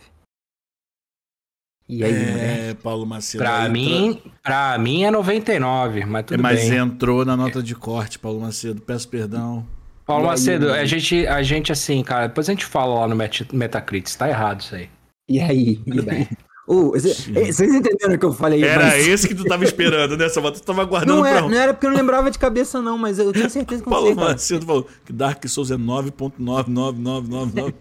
E 1.89 2.03
aí? 2.05 2.13
É, 2.13 2.77
Paulo 2.83 3.05
Macedo. 3.05 3.43
Pra 3.45 3.69
mim, 3.69 4.21
pra 4.43 4.79
mim 4.79 5.05
é 5.05 5.11
99, 5.11 6.05
mas 6.07 6.21
É, 6.21 6.23
tudo 6.23 6.43
mas 6.43 6.61
bem. 6.69 6.79
entrou 6.79 7.25
na 7.25 7.37
nota 7.37 7.63
de 7.63 7.75
corte, 7.75 8.19
Paulo 8.19 8.41
Macedo. 8.41 8.81
Peço 8.81 9.09
perdão. 9.09 9.67
Paulo 10.07 10.23
E 10.23 10.27
aí, 10.27 10.31
Macedo, 10.31 10.73
a 10.73 10.85
gente, 10.85 11.27
a 11.27 11.43
gente 11.43 11.71
assim, 11.73 12.03
cara, 12.03 12.27
depois 12.29 12.49
a 12.49 12.53
gente 12.53 12.65
fala 12.65 13.01
lá 13.01 13.09
no 13.09 13.15
Met- 13.17 13.47
Metacritic, 13.55 14.17
tá 14.17 14.29
errado 14.29 14.61
isso 14.61 14.75
aí. 14.75 14.89
E 15.29 15.41
aí? 15.41 15.77
Tudo 15.77 16.03
bem. 16.03 16.29
Vocês 16.67 17.59
entenderam 17.75 18.15
o 18.15 18.19
que 18.19 18.25
eu 18.25 18.33
falei? 18.33 18.63
Era 18.65 18.85
mas- 18.87 19.07
esse 19.07 19.27
que 19.29 19.35
tu 19.35 19.45
tava 19.45 19.65
esperando, 19.65 20.17
né? 20.17 20.29
Só 20.29 20.41
tu 20.51 20.63
tava 20.63 20.85
guardando 20.85 21.17
Não, 21.17 21.23
pra 21.23 21.31
é, 21.31 21.43
um. 21.43 21.49
não 21.49 21.59
era 21.59 21.75
porque 21.75 21.87
eu 21.87 21.91
não 21.91 21.97
lembrava 21.99 22.31
de 22.31 22.39
cabeça, 22.39 22.81
não, 22.81 22.97
mas 22.97 23.19
eu 23.19 23.33
tenho 23.33 23.51
certeza 23.51 23.83
que 23.83 23.89
eu 23.89 23.93
não 23.93 24.03
sei. 24.07 24.15
Paulo. 24.15 24.31
Macedo 24.31 24.65
falou 24.65 24.89
que 25.05 25.13
Dark 25.13 25.45
Souls 25.49 25.71
é 25.73 25.77
9.99999. 25.77 27.75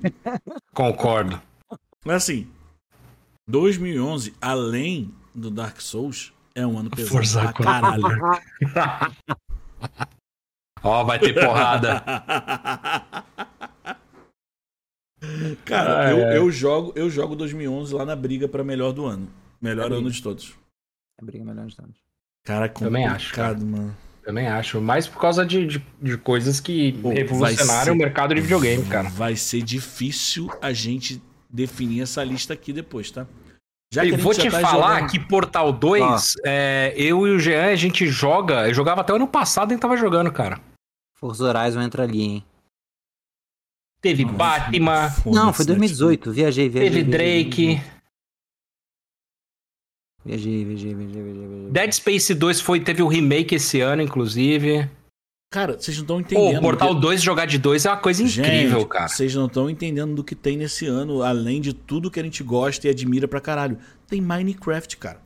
Concordo. 0.73 1.39
Mas 2.03 2.15
assim, 2.23 2.47
2011, 3.47 4.33
além 4.41 5.13
do 5.33 5.49
Dark 5.49 5.79
Souls, 5.81 6.33
é 6.55 6.65
um 6.65 6.77
ano 6.77 6.89
pesado 6.89 7.11
Força 7.13 7.41
pra 7.41 7.53
caralho. 7.53 8.03
Ó, 10.83 11.03
vai 11.03 11.19
ter 11.19 11.33
porrada. 11.33 12.03
Cara, 15.65 16.07
Ah, 16.07 16.11
eu, 16.11 16.17
é. 16.17 16.37
eu 16.37 16.51
jogo, 16.51 16.91
eu 16.95 17.09
jogo 17.09 17.35
2011 17.35 17.93
lá 17.93 18.03
na 18.05 18.15
briga 18.15 18.47
pra 18.47 18.63
melhor 18.63 18.91
do 18.91 19.05
ano. 19.05 19.27
Melhor 19.61 19.85
Briga. 19.85 19.99
ano 20.01 20.09
de 20.09 20.21
todos. 20.21 20.53
É 21.21 21.25
briga 21.25 21.45
melhor 21.45 21.67
de 21.67 21.75
todos. 21.75 21.95
Cara, 22.43 22.65
é 22.65 22.69
Também 22.69 23.03
complicado, 23.03 23.15
acho, 23.15 23.33
cara. 23.35 23.57
mano. 23.59 23.95
Também 24.23 24.47
acho. 24.47 24.81
Mas 24.81 25.07
por 25.07 25.21
causa 25.21 25.45
de, 25.45 25.67
de, 25.67 25.85
de 26.01 26.17
coisas 26.17 26.59
que 26.59 26.93
Pô, 26.93 27.09
revolucionaram 27.09 27.83
ser- 27.85 27.91
o 27.91 27.95
mercado 27.95 28.33
de 28.33 28.41
videogame, 28.41 28.83
cara. 28.85 29.09
Vai 29.09 29.35
ser 29.35 29.61
difícil 29.61 30.49
a 30.59 30.73
gente 30.73 31.21
definir 31.51 32.01
essa 32.01 32.23
lista 32.23 32.53
aqui 32.53 32.71
depois, 32.71 33.11
tá? 33.11 33.27
Já 33.93 34.05
E 34.05 34.11
vou 34.11 34.33
já 34.33 34.43
te 34.43 34.49
tá 34.51 34.61
falar 34.61 34.93
jogando- 35.01 35.11
que 35.11 35.19
Portal 35.19 35.73
2, 35.73 36.35
é, 36.45 36.93
eu 36.95 37.27
e 37.27 37.31
o 37.31 37.39
Jean, 37.39 37.65
a 37.65 37.75
gente 37.75 38.07
joga. 38.07 38.67
Eu 38.69 38.73
jogava 38.73 39.01
até 39.01 39.11
o 39.11 39.17
ano 39.17 39.27
passado 39.27 39.69
e 39.69 39.73
a 39.73 39.75
gente 39.75 39.81
tava 39.81 39.97
jogando, 39.97 40.31
cara. 40.31 40.61
Forza 41.17 41.43
Horizon 41.45 41.81
entra 41.81 42.03
ali, 42.03 42.21
hein? 42.21 42.45
Teve 44.01 44.23
Nossa, 44.23 44.37
Batman, 44.37 45.09
Não, 45.25 45.53
foi 45.53 45.65
né, 45.65 45.67
2018. 45.67 46.31
Viajei, 46.31 46.69
viajei. 46.69 46.89
teve 46.89 47.03
viajei, 47.03 47.43
Drake. 47.43 47.81
Viajei, 50.23 50.65
viajei, 50.65 50.93
viajei, 50.95 51.21
viajei. 51.23 51.47
viajei. 51.47 51.71
Dead 51.71 51.91
Space 51.93 52.33
2 52.33 52.61
foi, 52.61 52.79
teve 52.79 53.01
o 53.03 53.07
remake 53.07 53.55
esse 53.55 53.81
ano, 53.81 54.01
inclusive. 54.01 54.89
Cara, 55.51 55.73
vocês 55.77 55.97
não 55.97 56.03
estão 56.03 56.15
Pô, 56.15 56.21
entendendo. 56.21 56.57
o 56.59 56.61
Portal 56.61 56.95
que- 56.95 57.01
2 57.01 57.21
jogar 57.21 57.45
de 57.45 57.57
2 57.57 57.85
é 57.85 57.89
uma 57.89 57.97
coisa 57.97 58.23
incrível, 58.23 58.79
Gente, 58.79 58.87
cara. 58.87 59.07
Vocês 59.09 59.35
não 59.35 59.47
estão 59.47 59.69
entendendo 59.69 60.15
do 60.15 60.23
que 60.23 60.33
tem 60.33 60.55
nesse 60.55 60.85
ano, 60.87 61.21
além 61.23 61.59
de 61.59 61.73
tudo 61.73 62.09
que 62.09 62.19
a 62.19 62.23
gente 62.23 62.41
gosta 62.41 62.87
e 62.87 62.89
admira 62.89 63.27
pra 63.27 63.41
caralho. 63.41 63.77
Tem 64.07 64.21
Minecraft, 64.21 64.95
cara. 64.95 65.19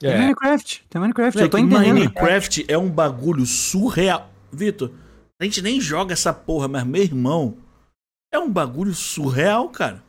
Tem 0.00 0.10
É. 0.10 0.18
Minecraft, 0.18 0.84
tem 0.90 1.00
Minecraft, 1.00 1.40
eu 1.40 1.48
tô 1.48 1.58
entendendo. 1.58 1.94
Minecraft 1.94 2.64
é 2.66 2.76
um 2.76 2.90
bagulho 2.90 3.46
surreal. 3.46 4.28
Vitor, 4.52 4.90
a 5.40 5.44
gente 5.44 5.62
nem 5.62 5.80
joga 5.80 6.12
essa 6.12 6.32
porra, 6.32 6.66
mas 6.66 6.84
meu 6.84 7.02
irmão, 7.02 7.56
é 8.34 8.38
um 8.40 8.50
bagulho 8.50 8.92
surreal, 8.92 9.68
cara. 9.68 10.02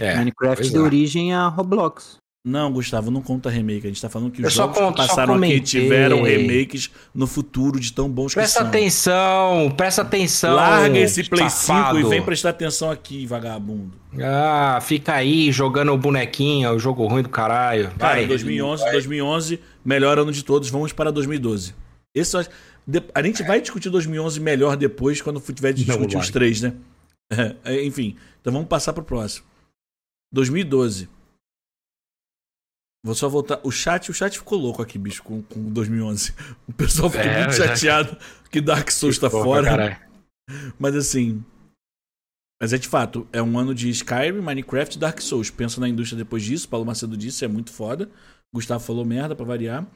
É, 0.00 0.16
Minecraft 0.18 0.70
deu 0.70 0.82
é. 0.82 0.84
origem 0.84 1.34
a 1.34 1.48
Roblox. 1.48 2.19
Não, 2.42 2.72
Gustavo, 2.72 3.10
não 3.10 3.20
conta 3.20 3.50
remake. 3.50 3.86
A 3.86 3.90
gente 3.90 4.00
tá 4.00 4.08
falando 4.08 4.30
que 4.30 4.42
Eu 4.42 4.46
os 4.48 4.54
só 4.54 4.62
jogos 4.62 4.78
que 4.78 4.82
conto- 4.82 5.02
só 5.02 5.08
passaram 5.08 5.34
aqui 5.34 5.60
tiveram 5.60 6.22
remakes 6.22 6.90
no 7.14 7.26
futuro 7.26 7.78
de 7.78 7.92
tão 7.92 8.08
bons 8.10 8.28
que 8.32 8.40
Presta 8.40 8.60
são. 8.60 8.68
atenção, 8.68 9.74
presta 9.76 10.00
atenção. 10.02 10.54
Larga 10.54 10.98
esse 10.98 11.28
Play 11.28 11.50
safado. 11.50 11.98
5 11.98 12.06
e 12.06 12.10
vem 12.10 12.22
prestar 12.24 12.48
atenção 12.50 12.90
aqui, 12.90 13.26
vagabundo. 13.26 13.92
Ah, 14.22 14.78
fica 14.80 15.12
aí 15.14 15.52
jogando 15.52 15.92
o 15.92 15.98
bonequinho, 15.98 16.70
o 16.72 16.78
jogo 16.78 17.06
ruim 17.06 17.22
do 17.22 17.28
caralho. 17.28 17.90
Cara, 17.98 18.14
Vai. 18.14 18.26
2011, 18.26 18.90
2011, 18.90 19.60
melhor 19.84 20.18
ano 20.18 20.32
de 20.32 20.42
todos. 20.42 20.70
Vamos 20.70 20.92
para 20.94 21.12
2012. 21.12 21.74
Esse 22.14 22.36
eu 22.38 22.44
A 23.14 23.22
gente 23.22 23.42
vai 23.42 23.60
discutir 23.60 23.90
2011 23.90 24.40
melhor 24.40 24.78
depois, 24.78 25.20
quando 25.20 25.38
tiver 25.40 25.74
de 25.74 25.84
discutir 25.84 26.14
vai. 26.14 26.22
os 26.22 26.30
três, 26.30 26.62
né? 26.62 26.72
É, 27.30 27.54
é, 27.76 27.84
enfim, 27.84 28.16
então 28.40 28.50
vamos 28.50 28.66
passar 28.66 28.94
pro 28.94 29.04
próximo. 29.04 29.44
2012. 30.32 31.06
Vou 33.04 33.14
só 33.14 33.28
voltar. 33.28 33.60
O 33.64 33.70
chat, 33.70 34.10
o 34.10 34.14
chat 34.14 34.36
ficou 34.38 34.58
louco 34.58 34.82
aqui, 34.82 34.98
bicho, 34.98 35.22
com, 35.22 35.42
com 35.42 35.72
2011. 35.72 36.34
O 36.68 36.72
pessoal 36.72 37.08
ficou 37.10 37.26
É, 37.26 37.38
muito 37.44 37.56
já- 37.56 37.68
chateado 37.68 38.16
que 38.50 38.60
Dark 38.60 38.90
Souls 38.90 39.18
tá 39.18 39.30
Porra, 39.30 39.44
fora. 39.44 39.64
caralho. 39.64 39.96
Mas 40.78 40.94
assim. 40.96 41.42
Mas 42.60 42.72
é 42.74 42.78
de 42.78 42.86
fato, 42.88 43.26
é 43.32 43.40
um 43.42 43.58
ano 43.58 43.74
de 43.74 43.88
Skyrim, 43.88 44.40
Minecraft 44.42 44.96
e 44.96 45.00
Dark 45.00 45.18
Souls. 45.20 45.48
Pensa 45.50 45.80
na 45.80 45.88
indústria 45.88 46.18
depois 46.18 46.42
disso, 46.42 46.68
Paulo 46.68 46.84
Macedo 46.84 47.16
disse, 47.16 47.42
é 47.44 47.48
muito 47.48 47.72
foda. 47.72 48.10
Gustavo 48.54 48.84
falou 48.84 49.04
merda 49.04 49.34
pra 49.34 49.46
variar. 49.46 49.86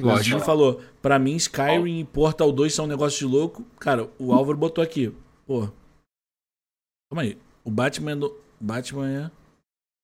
O 0.00 0.06
Lógico. 0.06 0.24
Gil 0.24 0.40
falou, 0.40 0.80
pra 1.02 1.18
mim 1.18 1.36
Skyrim 1.36 2.00
e 2.00 2.04
Portal 2.04 2.50
2 2.50 2.74
são 2.74 2.84
um 2.86 2.88
negócio 2.88 3.18
de 3.18 3.26
louco. 3.32 3.64
Cara, 3.78 4.08
o 4.18 4.32
Álvaro 4.32 4.56
botou 4.58 4.82
aqui. 4.82 5.14
Pô. 5.46 5.68
Calma 7.10 7.22
aí. 7.22 7.38
O 7.64 7.70
Batman 7.70 8.16
do. 8.16 8.34
Batman 8.60 9.08
é. 9.08 9.30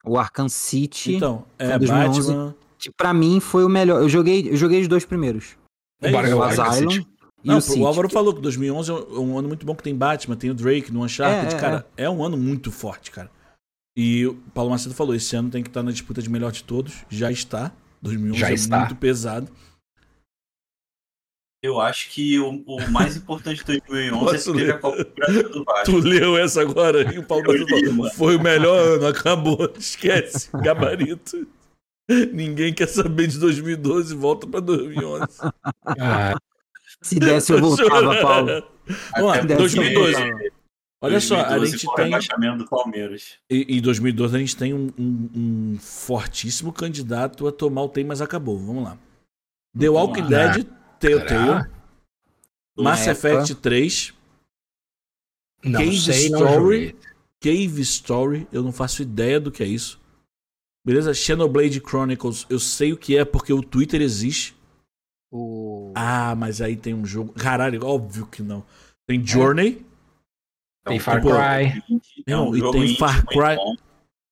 O 0.05 0.18
Arkham 0.18 0.49
City, 0.49 1.16
Então, 1.16 1.44
é 1.58 1.70
Foi 1.70 1.78
2011. 1.81 2.20
Batman. 2.33 2.55
que 2.78 2.91
pra 2.91 3.12
mim 3.12 3.41
foi 3.41 3.65
o 3.65 3.68
melhor. 3.68 4.00
Eu 4.02 4.08
joguei, 4.08 4.49
eu 4.50 4.57
joguei 4.57 4.81
os 4.81 4.89
dois 4.89 5.05
primeiros. 5.05 5.57
É 6.02 6.10
O 6.34 6.42
Asylum 6.42 6.91
City. 6.91 7.07
e 7.42 7.49
Não, 7.49 7.58
o 7.58 7.60
City. 7.60 7.81
o 7.81 7.86
Álvaro 7.86 8.08
falou 8.08 8.34
que 8.34 8.41
2011 8.41 8.91
é 8.91 8.94
um 8.94 9.39
ano 9.39 9.49
muito 9.49 9.65
bom 9.66 9.75
que 9.75 9.83
tem 9.83 9.94
Batman, 9.94 10.36
tem 10.36 10.50
o 10.50 10.55
Drake 10.55 10.92
no 10.92 11.02
Uncharted, 11.05 11.55
É, 11.55 11.57
é, 11.57 11.60
cara, 11.60 11.86
é. 11.97 12.08
um 12.10 12.23
ano 12.25 12.36
muito 12.36 12.70
forte, 12.70 13.10
cara. 13.10 13.31
E 13.97 14.26
o 14.26 14.34
Paulo 14.52 14.70
Macedo 14.70 14.94
falou, 14.94 15.15
esse 15.15 15.34
ano 15.34 15.49
tem 15.50 15.62
que 15.62 15.70
estar 15.70 15.83
na 15.83 15.91
disputa 15.91 16.20
de 16.20 16.28
melhor 16.28 16.52
de 16.52 16.62
todos, 16.62 17.05
já 17.08 17.31
está. 17.33 17.73
2011 18.02 18.39
Já 18.39 18.50
é 18.50 18.55
está. 18.55 18.78
muito 18.81 18.94
pesado. 18.97 19.49
Eu 21.66 21.80
acho 21.80 22.10
que 22.10 22.38
o, 22.38 22.62
o 22.66 22.90
mais 22.90 23.16
importante 23.16 23.58
de 23.58 23.64
2011 23.64 24.16
é 24.16 24.32
Posso 24.32 24.52
que 24.52 24.58
teve 24.58 24.70
a 24.72 24.78
Copa 24.78 25.04
do 25.04 25.10
Brasil 25.14 25.48
do 25.50 25.64
Vasco. 25.64 25.84
Tu 25.84 25.98
leu 25.98 26.36
essa 26.38 26.60
agora 26.60 27.12
e 27.14 27.18
o 27.18 27.22
Paulo 27.24 27.52
li, 27.52 28.10
foi 28.14 28.36
o 28.36 28.42
melhor 28.42 28.78
ano, 28.78 29.06
acabou, 29.06 29.72
esquece, 29.78 30.48
gabarito. 30.62 31.46
Ninguém 32.32 32.72
quer 32.72 32.86
saber 32.88 33.26
de 33.26 33.38
2012, 33.38 34.14
volta 34.14 34.46
pra 34.46 34.60
2011. 34.60 35.26
Ah, 35.98 36.34
Se 37.02 37.18
desse, 37.18 37.52
eu 37.52 37.60
voltava. 37.60 38.20
Paulo. 38.22 38.62
Vamos 39.16 39.28
lá, 39.30 39.34
Até 39.34 39.46
Deve 39.46 39.60
2012. 39.60 40.14
ser 40.14 40.22
voltava. 40.30 40.56
Olha 41.02 41.20
só, 41.20 41.34
a 41.40 41.58
2012 41.58 41.72
gente 41.78 41.94
tem... 41.96 42.04
rebaixamento 42.06 42.58
do 42.58 42.68
Palmeiras. 42.68 43.34
E 43.50 43.76
em 43.76 43.80
2012 43.82 44.34
a 44.36 44.38
gente 44.38 44.56
tem 44.56 44.72
um, 44.72 44.90
um- 44.98 45.30
um 45.34 45.78
fortíssimo 45.80 46.72
candidato 46.72 47.46
a 47.46 47.52
tomar 47.52 47.82
o 47.82 47.88
Tem 47.88 48.02
Mas 48.04 48.20
Acabou. 48.22 48.56
Vamos 48.58 48.84
lá. 48.84 48.96
The 49.78 49.88
Walking 49.90 50.22
lá. 50.22 50.28
Dead, 50.28 50.66
Telltale? 50.99 51.70
Mass 52.78 53.07
Effect 53.07 53.55
3, 53.55 54.15
Não 55.65 55.81
Cave 55.81 56.00
sei, 56.00 56.28
não 56.28 56.39
Story. 56.41 56.97
Cave 57.41 57.81
Story, 57.83 58.49
eu 58.52 58.62
não 58.62 58.73
faço 58.73 59.02
ideia 59.02 59.41
do 59.41 59.50
que 59.50 59.62
é 59.62 59.66
isso. 59.66 60.00
Beleza? 60.84 61.12
Xenoblade 61.15 61.81
Chronicles, 61.81 62.47
eu 62.49 62.60
sei 62.60 62.92
o 62.92 62.97
que 62.97 63.16
é 63.16 63.25
porque 63.25 63.52
o 63.52 63.62
Twitter 63.62 64.00
existe. 64.00 64.55
O... 65.33 65.92
Ah, 65.94 66.34
mas 66.36 66.60
aí 66.60 66.76
tem 66.76 66.94
um 66.94 67.05
jogo. 67.05 67.33
Caralho, 67.33 67.84
óbvio 67.84 68.26
que 68.26 68.42
não. 68.42 68.65
Tem 69.07 69.25
Journey, 69.25 69.84
Tem 70.84 70.97
É 70.97 70.97
um 70.97 71.00
Far 71.00 71.23
Pô, 71.23 71.31
Cry. 71.31 71.83
É 72.26 72.36
um 72.36 72.57
e 72.57 72.73
tem 72.73 72.97
Far 72.97 73.25
Cry. 73.26 73.57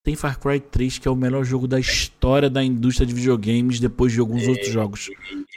Tem 0.05 0.15
Far 0.15 0.39
Cry 0.39 0.59
3, 0.59 0.99
que 0.99 1.07
é 1.07 1.11
o 1.11 1.15
melhor 1.15 1.43
jogo 1.43 1.67
da 1.67 1.79
história 1.79 2.49
da 2.49 2.63
indústria 2.63 3.05
de 3.05 3.13
videogames 3.13 3.79
depois 3.79 4.13
de 4.13 4.19
alguns 4.21 4.47
outros 4.47 4.69
jogos. 4.69 5.09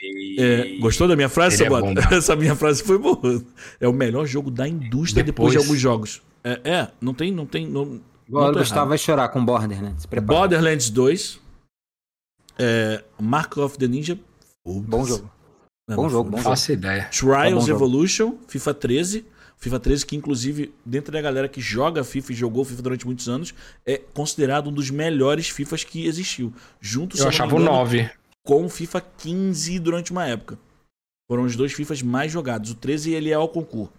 E- 0.02 0.36
É, 0.41 0.78
gostou 0.78 1.07
da 1.07 1.15
minha 1.15 1.28
frase, 1.28 1.62
é 1.62 1.67
Sabota? 1.68 1.86
mesmo. 1.94 2.15
Essa 2.15 2.35
minha 2.35 2.57
frase 2.57 2.83
foi 2.83 2.99
boa. 2.99 3.44
É 3.78 3.86
o 3.86 3.93
melhor 3.93 4.27
jogo 4.27 4.51
da 4.51 4.67
indústria 4.67 5.23
depois, 5.23 5.52
Depois. 5.52 5.52
de 5.52 5.59
alguns 5.59 5.78
jogos. 5.81 6.23
É, 6.43 6.60
é, 6.65 6.89
não 7.01 7.12
tem, 7.12 7.31
não 7.31 7.44
tem. 7.47 7.67
Não, 7.67 8.01
Agora 8.28 8.47
não 8.47 8.51
o 8.52 8.59
Gustavo 8.59 8.78
errado. 8.81 8.89
vai 8.89 8.99
chorar 8.99 9.28
com 9.28 9.44
Border, 9.44 9.83
né? 9.83 9.94
Borderlands 10.25 10.91
2. 10.91 11.41
É, 12.59 13.05
Mark 13.20 13.57
of 13.59 13.77
the 13.78 13.86
Ninja. 13.86 14.18
Bom 14.67 15.05
jogo. 15.05 15.31
Não, 15.89 15.97
Bom 15.97 16.09
jogo, 16.09 16.25
foi. 16.25 16.31
bom 16.33 16.36
jogo. 16.39 16.51
faço 16.51 16.73
ideia. 16.73 17.05
Tá 17.05 17.09
Trials 17.10 17.67
jogo. 17.67 17.78
Evolution, 17.78 18.35
FIFA 18.49 18.75
13. 18.75 19.25
FIFA 19.59 19.81
13, 19.81 20.07
que 20.07 20.17
inclusive, 20.17 20.73
dentro 20.85 21.12
da 21.12 21.20
galera 21.20 21.49
que 21.49 21.61
joga 21.61 22.05
FIFA 22.05 22.33
e 22.33 22.35
jogou 22.37 22.65
FIFA 22.65 22.83
durante 22.83 23.05
muitos 23.07 23.28
anos, 23.28 23.53
é 23.85 23.99
considerado 23.99 24.69
um 24.70 24.73
dos 24.73 24.89
melhores 24.91 25.49
FIFAs 25.49 25.83
que 25.83 26.07
existiu. 26.07 26.53
Junto, 26.81 27.19
Eu 27.19 27.27
achava 27.28 27.55
o 27.55 27.61
engano, 27.61 27.73
9. 27.77 28.11
com 28.45 28.65
o 28.65 28.69
FIFA 28.69 29.01
15 29.19 29.78
durante 29.81 30.12
uma 30.12 30.25
época. 30.27 30.59
Foram 31.28 31.43
os 31.43 31.57
dois 31.57 31.73
FIFAs 31.73 32.01
mais 32.03 32.31
jogados. 32.31 32.70
O 32.70 32.75
13 32.77 33.12
ele 33.12 33.31
é 33.31 33.35
ao 33.35 33.49
concurso. 33.49 33.93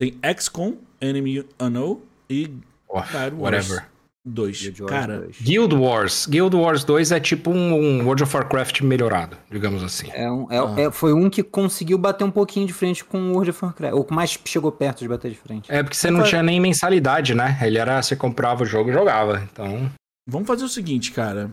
Tem 0.00 0.18
XCOM, 0.38 0.76
Enemy 1.00 1.44
Unknown 1.60 2.00
e 2.30 2.50
Oh, 2.88 3.00
whatever. 3.38 3.88
2. 4.26 4.62
Guild 4.62 4.82
Wars 4.82 4.90
Cara, 4.92 5.20
2. 5.20 5.40
Guild 5.42 5.74
Wars. 5.74 6.26
Guild 6.26 6.56
Wars 6.56 6.82
2 6.84 7.12
é 7.12 7.20
tipo 7.20 7.50
um, 7.50 7.74
um 7.74 8.04
World 8.04 8.22
of 8.22 8.34
Warcraft 8.34 8.80
melhorado, 8.80 9.36
digamos 9.50 9.82
assim. 9.82 10.10
É 10.12 10.30
um, 10.30 10.50
é- 10.50 10.58
Ah. 10.58 10.80
é- 10.80 10.90
foi 10.90 11.12
um 11.12 11.28
que 11.28 11.42
conseguiu 11.42 11.98
bater 11.98 12.24
um 12.24 12.30
pouquinho 12.30 12.66
de 12.66 12.72
frente 12.72 13.04
com 13.04 13.18
o 13.20 13.32
World 13.32 13.50
of 13.50 13.62
Warcraft. 13.64 13.94
Ou 13.94 14.04
que 14.04 14.14
mais 14.14 14.38
chegou 14.44 14.72
perto 14.72 15.00
de 15.00 15.08
bater 15.08 15.30
de 15.30 15.36
frente. 15.36 15.70
É 15.70 15.82
porque 15.82 15.96
você 15.96 16.10
não 16.10 16.22
tinha 16.24 16.42
nem 16.42 16.58
mensalidade, 16.58 17.34
né? 17.34 17.58
Ele 17.62 17.76
era, 17.78 18.00
você 18.02 18.16
comprava 18.16 18.62
o 18.62 18.66
jogo 18.66 18.88
e 18.90 18.92
jogava. 18.94 19.42
Então, 19.52 19.90
vamos 20.26 20.46
fazer 20.46 20.64
o 20.64 20.68
seguinte, 20.68 21.12
cara. 21.12 21.50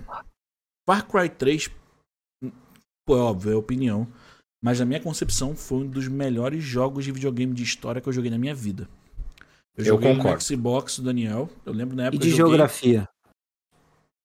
Far 0.89 1.05
Cry 1.05 1.29
3, 1.29 1.69
pô, 3.05 3.17
é 3.17 3.19
óbvio, 3.19 3.51
é 3.51 3.55
opinião. 3.55 4.07
Mas 4.63 4.79
na 4.79 4.85
minha 4.85 4.99
concepção, 4.99 5.55
foi 5.55 5.79
um 5.79 5.87
dos 5.87 6.07
melhores 6.07 6.63
jogos 6.63 7.03
de 7.03 7.11
videogame 7.11 7.53
de 7.53 7.63
história 7.63 7.99
que 7.99 8.07
eu 8.07 8.13
joguei 8.13 8.29
na 8.31 8.37
minha 8.37 8.53
vida. 8.55 8.87
Eu, 9.77 9.83
Eu 9.83 9.85
joguei 9.85 10.15
concordo. 10.15 10.43
Xbox 10.43 10.99
do 10.99 11.05
Daniel. 11.05 11.49
Eu 11.65 11.73
lembro 11.73 11.95
na 11.95 12.03
E 12.03 12.07
época 12.07 12.23
de 12.23 12.29
eu 12.31 12.37
joguei- 12.37 12.49
geografia. 12.57 13.07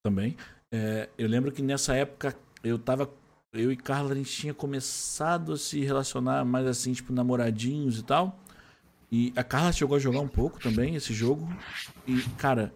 também. 0.04 0.36
É, 0.72 1.08
eu 1.16 1.28
lembro 1.28 1.50
que 1.52 1.62
nessa 1.62 1.94
época 1.94 2.36
eu 2.62 2.78
tava. 2.78 3.10
Eu 3.52 3.72
e 3.72 3.76
Carla, 3.76 4.12
a 4.12 4.14
gente 4.14 4.30
tinha 4.30 4.52
começado 4.52 5.52
a 5.52 5.56
se 5.56 5.80
relacionar 5.80 6.44
mais 6.44 6.66
assim, 6.66 6.92
tipo, 6.92 7.12
namoradinhos 7.12 7.98
e 7.98 8.02
tal. 8.02 8.38
E 9.10 9.32
a 9.36 9.42
Carla 9.44 9.72
chegou 9.72 9.96
a 9.96 10.00
jogar 10.00 10.20
um 10.20 10.28
pouco 10.28 10.60
também 10.60 10.94
esse 10.96 11.14
jogo. 11.14 11.48
E, 12.06 12.20
cara, 12.36 12.74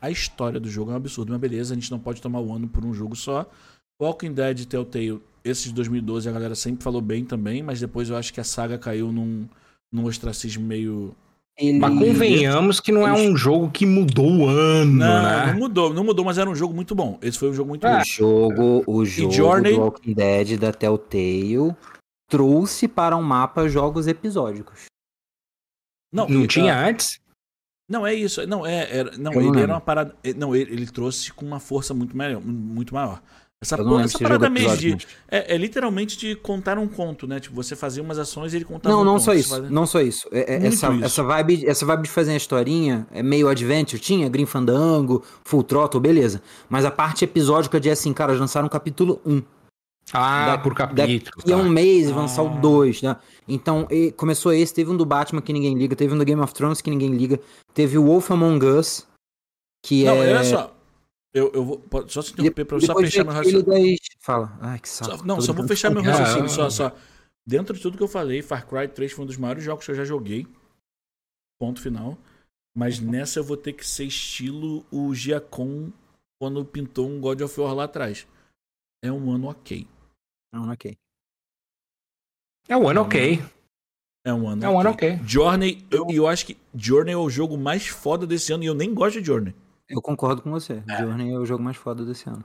a 0.00 0.10
história 0.10 0.58
do 0.58 0.68
jogo 0.70 0.90
é 0.90 0.94
um 0.94 0.96
absurdo. 0.96 1.30
Mas 1.32 1.40
beleza, 1.40 1.74
a 1.74 1.76
gente 1.76 1.90
não 1.90 1.98
pode 2.00 2.20
tomar 2.20 2.40
o 2.40 2.52
ano 2.52 2.66
por 2.66 2.84
um 2.84 2.92
jogo 2.94 3.14
só. 3.14 3.48
Walking 4.00 4.32
Dead 4.32 4.60
e 4.60 4.66
Telltale, 4.66 5.22
esses 5.44 5.64
de 5.64 5.74
2012 5.74 6.28
a 6.28 6.32
galera 6.32 6.54
sempre 6.54 6.82
falou 6.82 7.02
bem 7.02 7.24
também, 7.24 7.62
mas 7.62 7.78
depois 7.78 8.08
eu 8.08 8.16
acho 8.16 8.32
que 8.32 8.40
a 8.40 8.44
saga 8.44 8.78
caiu 8.78 9.12
num, 9.12 9.46
num 9.92 10.04
ostracismo 10.06 10.64
meio. 10.66 11.14
Ele... 11.58 11.78
mas 11.78 11.92
convenhamos 11.98 12.80
que 12.80 12.90
não 12.90 13.06
é 13.06 13.12
um 13.12 13.36
jogo 13.36 13.70
que 13.70 13.84
mudou 13.84 14.30
o 14.30 14.46
ano, 14.48 14.92
Não, 14.92 15.22
né? 15.22 15.46
não 15.52 15.58
mudou, 15.58 15.92
não 15.92 16.04
mudou, 16.04 16.24
mas 16.24 16.38
era 16.38 16.48
um 16.48 16.54
jogo 16.54 16.72
muito 16.72 16.94
bom. 16.94 17.18
Esse 17.20 17.38
foi 17.38 17.50
um 17.50 17.54
jogo 17.54 17.68
muito 17.68 17.86
É. 17.86 17.96
bom. 17.96 18.00
O 18.00 18.04
jogo, 18.04 18.84
o 18.86 19.04
jogo 19.04 19.32
Journey? 19.32 19.74
do 19.74 19.80
Walking 19.80 20.14
Dead 20.14 20.58
da 20.58 20.72
Telltale 20.72 21.76
trouxe 22.30 22.88
para 22.88 23.14
um 23.16 23.22
mapa 23.22 23.68
jogos 23.68 24.06
episódicos. 24.06 24.86
Não, 26.12 26.26
Não 26.28 26.44
e- 26.44 26.48
tinha 26.48 26.74
ah, 26.74 26.86
antes? 26.88 27.20
Não, 27.88 28.06
é 28.06 28.14
isso. 28.14 28.46
Não, 28.46 28.64
é, 28.64 28.96
era, 28.98 29.18
não 29.18 29.32
Eu 29.32 29.42
não 29.42 29.52
ele 29.52 29.62
era 29.62 29.72
uma 29.74 29.80
parada. 29.80 30.14
eh, 30.24 30.32
Não, 30.32 30.54
ele, 30.56 30.72
ele 30.72 30.86
trouxe 30.86 31.32
com 31.32 31.44
uma 31.44 31.60
força 31.60 31.92
muito 31.92 32.16
maior. 32.16 32.40
Muito 32.40 32.94
maior. 32.94 33.20
Essa, 33.62 33.76
porra, 33.76 34.04
essa 34.04 34.18
parada 34.18 34.46
episódio, 34.46 34.96
de. 34.96 35.06
mas- 35.06 35.06
É, 35.28 35.54
é 35.54 35.58
literalmente 35.58 36.16
de 36.16 36.34
contar 36.34 36.78
um 36.78 36.88
conto, 36.88 37.26
né? 37.26 37.38
Tipo, 37.38 37.54
você 37.54 37.76
fazia 37.76 38.02
umas 38.02 38.18
ações 38.18 38.54
e 38.54 38.56
ele 38.56 38.64
contava 38.64 38.94
Não, 38.94 39.02
um 39.02 39.04
não 39.04 39.12
conto. 39.14 39.24
só 39.24 39.34
isso. 39.34 39.50
fazia- 39.50 39.68
Não 39.70 39.86
só 39.86 40.00
isso. 40.00 40.26
É- 40.32 40.54
é- 40.54 40.66
essa, 40.66 40.90
isso. 40.90 41.04
essa 41.04 41.22
vibe, 41.22 41.66
essa 41.66 41.84
vibe 41.84 42.02
de 42.04 42.08
fazer 42.10 42.32
a 42.32 42.36
historinha 42.36 43.06
é 43.10 43.22
meio 43.22 43.48
adventure, 43.48 44.00
tinha 44.00 44.30
Green 44.30 44.46
Fandango, 44.46 45.22
Full 45.44 45.62
Throttle, 45.64 46.00
beleza. 46.00 46.40
Mas 46.70 46.86
a 46.86 46.90
parte 46.90 47.22
episódica 47.22 47.78
de 47.78 47.90
assim, 47.90 48.14
cara, 48.14 48.32
lançaram 48.32 48.66
o 48.66 48.70
capítulo 48.70 49.20
1. 49.26 49.42
Ah, 50.10 50.46
Da- 50.46 50.58
por 50.58 50.74
capítulo. 50.74 51.30
E 51.46 51.52
é 51.52 51.56
um 51.56 51.64
tá. 51.64 51.68
mês 51.70 52.08
e 52.08 52.12
vão 52.12 52.22
lançar 52.22 52.40
Ah. 52.40 52.44
o 52.46 52.60
2, 52.62 53.02
né? 53.02 53.14
Então, 53.46 53.86
e- 53.90 54.10
começou 54.12 54.54
esse, 54.54 54.72
teve 54.72 54.90
um 54.90 54.96
do 54.96 55.04
Batman 55.04 55.42
que 55.42 55.52
ninguém 55.52 55.76
liga, 55.76 55.94
teve 55.94 56.14
um 56.14 56.18
do 56.18 56.24
Game 56.24 56.40
of 56.40 56.54
Thrones 56.54 56.80
que 56.80 56.88
ninguém 56.88 57.10
liga, 57.14 57.38
teve 57.74 57.98
o 57.98 58.04
Wolf 58.06 58.30
Among 58.30 58.64
Us, 58.64 59.06
que 59.84 60.04
Não, 60.04 60.14
é... 60.14 60.34
olha 60.34 60.44
só. 60.44 60.74
Eu, 61.32 61.50
eu 61.52 61.64
vou. 61.64 61.84
Só 62.08 62.22
se 62.22 62.32
interromper 62.32 62.64
pra 62.64 62.76
eu 62.76 62.80
só 62.80 62.94
fechar 62.96 63.24
meu 63.24 63.32
raciocínio. 63.32 63.64
das... 63.64 63.98
Fala. 64.20 64.58
Ai, 64.60 64.78
que 64.80 64.88
saco. 64.88 65.18
Só- 65.18 65.24
não, 65.24 65.40
só 65.40 65.52
vou 65.52 65.66
fechar 65.66 65.90
meu 65.90 66.02
Ah, 66.04 66.06
raciocínio. 66.06 66.44
ah, 66.46 66.48
Só, 66.48 66.66
ah. 66.66 66.70
só. 66.70 66.96
Dentro 67.46 67.74
de 67.74 67.80
tudo 67.82 67.96
que 67.96 68.02
eu 68.02 68.08
falei, 68.08 68.42
Far 68.42 68.66
Cry 68.66 68.88
3 68.88 69.12
foi 69.12 69.24
um 69.24 69.26
dos 69.26 69.36
maiores 69.36 69.62
jogos 69.64 69.84
que 69.84 69.90
eu 69.90 69.94
já 69.96 70.04
joguei. 70.04 70.46
Ponto 71.60 71.80
final. 71.80 72.18
Mas 72.76 73.00
nessa 73.00 73.40
eu 73.40 73.44
vou 73.44 73.56
ter 73.56 73.72
que 73.72 73.86
ser 73.86 74.04
estilo 74.04 74.84
o 74.90 75.14
Giacom 75.14 75.90
quando 76.40 76.64
pintou 76.64 77.08
um 77.08 77.20
God 77.20 77.40
of 77.40 77.60
War 77.60 77.74
lá 77.74 77.84
atrás. 77.84 78.26
É 79.02 79.10
um 79.10 79.30
ano 79.32 79.48
ok. 79.48 79.86
Não, 80.52 80.70
ok. 80.70 80.96
É 82.68 82.76
um 82.76 82.88
ano 82.88 83.00
ok. 83.02 83.42
É 84.24 84.32
um 84.34 84.46
ano 84.48 84.64
É 84.64 84.68
um 84.68 84.78
ano 84.80 84.90
ok. 84.90 85.18
Journey, 85.24 85.84
eu, 85.90 86.06
eu 86.10 86.26
acho 86.26 86.46
que 86.46 86.56
Journey 86.74 87.14
é 87.14 87.16
o 87.16 87.30
jogo 87.30 87.56
mais 87.56 87.86
foda 87.86 88.26
desse 88.26 88.52
ano 88.52 88.62
e 88.62 88.66
eu 88.66 88.74
nem 88.74 88.92
gosto 88.94 89.20
de 89.20 89.26
Journey. 89.26 89.54
Eu 89.90 90.00
concordo 90.00 90.40
com 90.40 90.50
você. 90.50 90.82
É. 90.88 90.98
Journey 90.98 91.32
é 91.32 91.38
o 91.38 91.44
jogo 91.44 91.62
mais 91.62 91.76
foda 91.76 92.04
desse 92.04 92.28
ano. 92.28 92.44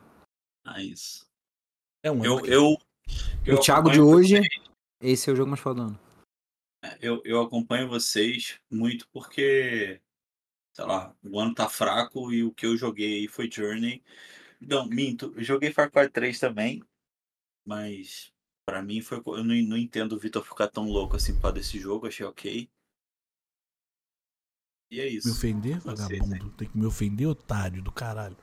Ah, 0.65 0.81
isso. 0.81 1.25
É 2.03 2.11
um 2.11 2.23
ano 2.23 2.25
Eu, 2.25 2.45
eu, 2.45 2.77
Eu 3.45 3.55
o 3.57 3.59
Thiago 3.59 3.89
de 3.91 3.99
acompanho 3.99 4.17
hoje, 4.17 4.37
vocês- 4.37 4.69
esse 4.99 5.29
é 5.29 5.33
o 5.33 5.35
jogo 5.35 5.49
mais 5.51 5.61
foda 5.61 5.81
do 5.81 5.87
ano. 5.89 5.99
Eu, 6.99 7.21
eu 7.23 7.41
acompanho 7.41 7.87
vocês 7.87 8.59
muito 8.69 9.07
porque, 9.09 10.01
sei 10.75 10.85
lá, 10.85 11.15
o 11.23 11.39
ano 11.39 11.53
tá 11.53 11.69
fraco 11.69 12.31
e 12.31 12.43
o 12.43 12.51
que 12.51 12.65
eu 12.65 12.75
joguei 12.75 13.27
foi 13.27 13.49
Journey. 13.49 14.03
Não, 14.59 14.85
minto, 14.87 15.33
eu 15.35 15.43
joguei 15.43 15.71
Far 15.71 15.91
Cry 15.91 16.09
3 16.09 16.39
também, 16.39 16.83
mas 17.65 18.31
pra 18.67 18.81
mim 18.81 19.01
foi. 19.01 19.17
Eu 19.19 19.43
não, 19.43 19.55
não 19.55 19.77
entendo 19.77 20.13
o 20.13 20.19
Vitor 20.19 20.43
ficar 20.43 20.67
tão 20.67 20.87
louco 20.87 21.15
assim 21.15 21.35
por 21.35 21.41
causa 21.43 21.55
desse 21.57 21.79
jogo, 21.79 22.07
achei 22.07 22.25
ok. 22.25 22.69
E 24.91 24.99
é 24.99 25.07
isso. 25.07 25.27
Me 25.27 25.33
ofender, 25.33 25.79
vagabundo? 25.79 26.49
Tem 26.51 26.67
que 26.67 26.77
me 26.77 26.85
ofender, 26.85 27.27
otário 27.27 27.81
do 27.81 27.91
caralho. 27.91 28.35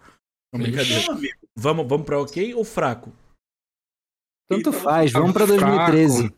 Não, 0.53 0.61
brincadeira. 0.61 1.03
Vamos, 1.57 1.87
vamos 1.87 2.05
pra 2.07 2.21
ok 2.21 2.55
ou 2.55 2.65
fraco? 2.65 3.13
Tanto 4.51 4.69
Então, 4.69 4.73
faz, 4.73 5.13
vamos 5.13 5.33
pra 5.33 5.47
fraco. 5.47 5.61
2013. 5.65 6.35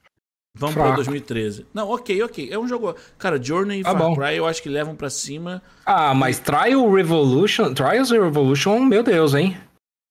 Vamos 0.56 0.74
Fraco. 0.74 0.88
pra 0.88 0.96
2013. 0.96 1.66
Não, 1.74 1.90
ok, 1.90 2.22
ok. 2.22 2.48
É 2.52 2.56
um 2.56 2.68
jogo. 2.68 2.94
Cara, 3.18 3.42
Journey 3.42 3.80
e 3.80 3.82
Tá 3.82 3.90
Far 3.90 3.98
bom. 3.98 4.14
Cry 4.14 4.36
eu 4.36 4.46
acho 4.46 4.62
que 4.62 4.68
levam 4.68 4.94
pra 4.94 5.10
cima. 5.10 5.60
Ah, 5.84 6.14
mas 6.14 6.38
Trial 6.38 6.88
Revolution, 6.92 7.74
Trials 7.74 8.10
Revolution, 8.12 8.78
meu 8.84 9.02
Deus, 9.02 9.34
hein? 9.34 9.56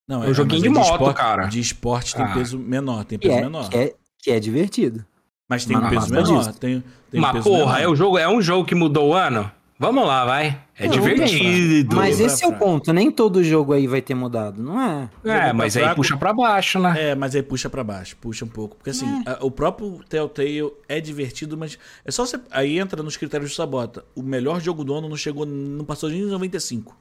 Não, 0.05 0.21
É 0.21 0.27
um 0.27 0.33
joguinho 0.33 0.59
mas 0.63 0.63
de 0.63 0.69
moto, 0.91 0.91
esporte, 0.91 1.15
cara. 1.17 1.45
De 1.45 1.59
esporte 1.61 2.13
tem 2.13 2.25
Ah. 2.25 2.33
peso 2.33 2.59
menor, 2.59 3.05
tem 3.05 3.17
Que 3.17 3.27
peso 3.29 3.39
é, 3.39 3.41
menor. 3.43 3.69
que, 3.69 3.77
é, 3.77 3.95
que 4.19 4.31
é 4.31 4.39
divertido. 4.39 5.05
Mas 5.49 5.63
tem 5.65 5.77
um 5.77 5.81
Mas 5.81 5.91
peso 5.93 6.13
não 6.13 6.23
menor. 6.23 6.39
disso. 6.39 6.59
Tem, 6.59 6.83
tem 7.09 7.19
um 7.19 7.21
Mas 7.21 7.31
peso 7.31 7.43
porra, 7.49 7.65
menor. 7.75 7.79
é, 7.81 7.87
o 7.87 7.95
jogo, 7.95 8.17
é 8.17 8.27
um 8.27 8.41
jogo 8.41 8.67
que 8.67 8.75
mudou 8.75 9.11
o 9.11 9.13
ano? 9.13 9.49
Vamos 9.85 10.07
lá, 10.07 10.23
vai. 10.25 10.63
É 10.77 10.85
Não, 10.87 10.93
divertido. 10.93 11.95
Mas 11.95 12.19
esse 12.19 12.43
é 12.43 12.47
o 12.47 12.51
fraco. 12.51 12.65
ponto, 12.65 12.93
nem 12.93 13.11
todo 13.11 13.43
jogo 13.43 13.73
aí 13.73 13.85
vai 13.85 14.01
ter 14.01 14.15
mudado, 14.15 14.61
não 14.63 14.81
é? 14.81 15.09
É, 15.23 15.45
Jogo 15.47 15.57
mas 15.57 15.75
aí 15.77 15.83
fraco. 15.83 15.95
puxa 15.97 16.17
pra 16.17 16.33
baixo, 16.33 16.79
né? 16.79 17.09
É, 17.11 17.15
mas 17.15 17.35
aí 17.35 17.43
puxa 17.43 17.69
pra 17.69 17.83
baixo, 17.83 18.15
puxa 18.17 18.45
um 18.45 18.47
pouco. 18.47 18.75
Porque 18.77 18.89
assim, 18.91 19.05
É. 19.27 19.31
a- 19.31 19.37
o 19.41 19.51
próprio 19.51 19.99
Telltale 20.07 20.71
é 20.87 20.99
divertido, 21.01 21.57
mas 21.57 21.77
é 22.05 22.11
só 22.11 22.25
você. 22.25 22.39
Aí 22.49 22.79
entra 22.79 23.03
nos 23.03 23.17
critérios 23.17 23.49
de 23.51 23.55
Sabota. 23.55 24.03
O 24.15 24.23
melhor 24.23 24.59
jogo 24.61 24.83
do 24.83 24.93
ano 24.95 25.09
não 25.09 25.17
chegou, 25.17 25.45
não 25.45 25.83
passou 25.85 26.09
nem 26.09 26.21
em 26.21 26.25
95. 26.27 26.95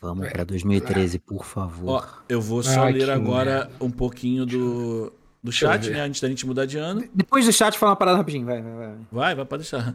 Vamos 0.00 0.28
pra 0.28 0.44
2013, 0.44 1.18
por 1.18 1.44
favor. 1.44 2.02
Ó, 2.02 2.04
eu 2.28 2.40
vou 2.40 2.62
só 2.62 2.84
Ai, 2.84 2.92
ler 2.92 3.10
agora 3.10 3.70
um 3.80 3.90
pouquinho 3.90 4.44
do, 4.44 5.12
do 5.42 5.50
chat, 5.52 5.88
né? 5.90 6.00
Antes 6.02 6.20
da 6.20 6.28
gente 6.28 6.46
mudar 6.46 6.66
de 6.66 6.78
ano. 6.78 7.04
Depois 7.14 7.46
do 7.46 7.52
chat, 7.52 7.78
fala 7.78 7.90
uma 7.92 7.96
parada 7.96 8.18
rapidinho, 8.18 8.44
vai, 8.44 8.60
vai, 8.60 8.72
vai. 8.74 8.94
Vai, 9.10 9.34
vai 9.34 9.44
pra 9.44 9.58
deixar. 9.58 9.94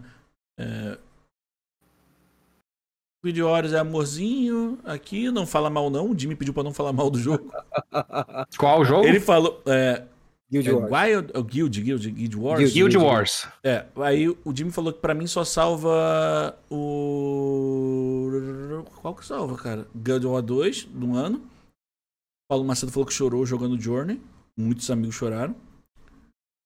É... 0.60 0.98
Video 3.24 3.48
Horas 3.48 3.72
é 3.72 3.80
amorzinho 3.80 4.80
aqui, 4.83 5.30
não 5.30 5.45
fala 5.45 5.69
mal 5.69 5.91
não. 5.91 6.09
O 6.09 6.17
Jimmy 6.17 6.35
pediu 6.35 6.53
pra 6.53 6.64
não 6.64 6.74
falar 6.74 6.91
mal 6.91 7.09
do 7.09 7.19
jogo. 7.19 7.51
Qual 8.58 8.82
o 8.82 8.85
jogo? 8.85 9.06
Ele 9.06 9.19
falou. 9.19 9.61
É, 9.67 10.03
Guild 10.51 10.69
é 10.69 10.74
Wars. 10.74 10.91
Wild, 10.91 11.32
é 11.33 11.41
Guild, 11.43 11.82
Guild, 11.82 12.11
Guild 12.11 12.38
Wars. 12.38 12.59
Guild. 12.59 12.74
Guild 12.74 12.98
Wars. 12.98 13.48
É, 13.64 13.85
aí 13.98 14.27
o 14.27 14.53
Jimmy 14.53 14.72
falou 14.72 14.91
que 14.91 15.00
pra 15.00 15.14
mim 15.14 15.27
só 15.27 15.45
salva 15.45 16.58
o. 16.69 18.32
Qual 19.01 19.16
que 19.16 19.25
salva, 19.25 19.56
cara? 19.56 19.88
Guild 19.95 20.25
Wars 20.25 20.45
2 20.45 20.85
do 20.85 21.16
ano. 21.16 21.41
Paulo 22.50 22.66
Macedo 22.66 22.91
falou 22.91 23.06
que 23.06 23.14
chorou 23.14 23.45
jogando 23.45 23.80
Journey. 23.80 24.19
Muitos 24.58 24.91
amigos 24.91 25.16
choraram. 25.16 25.56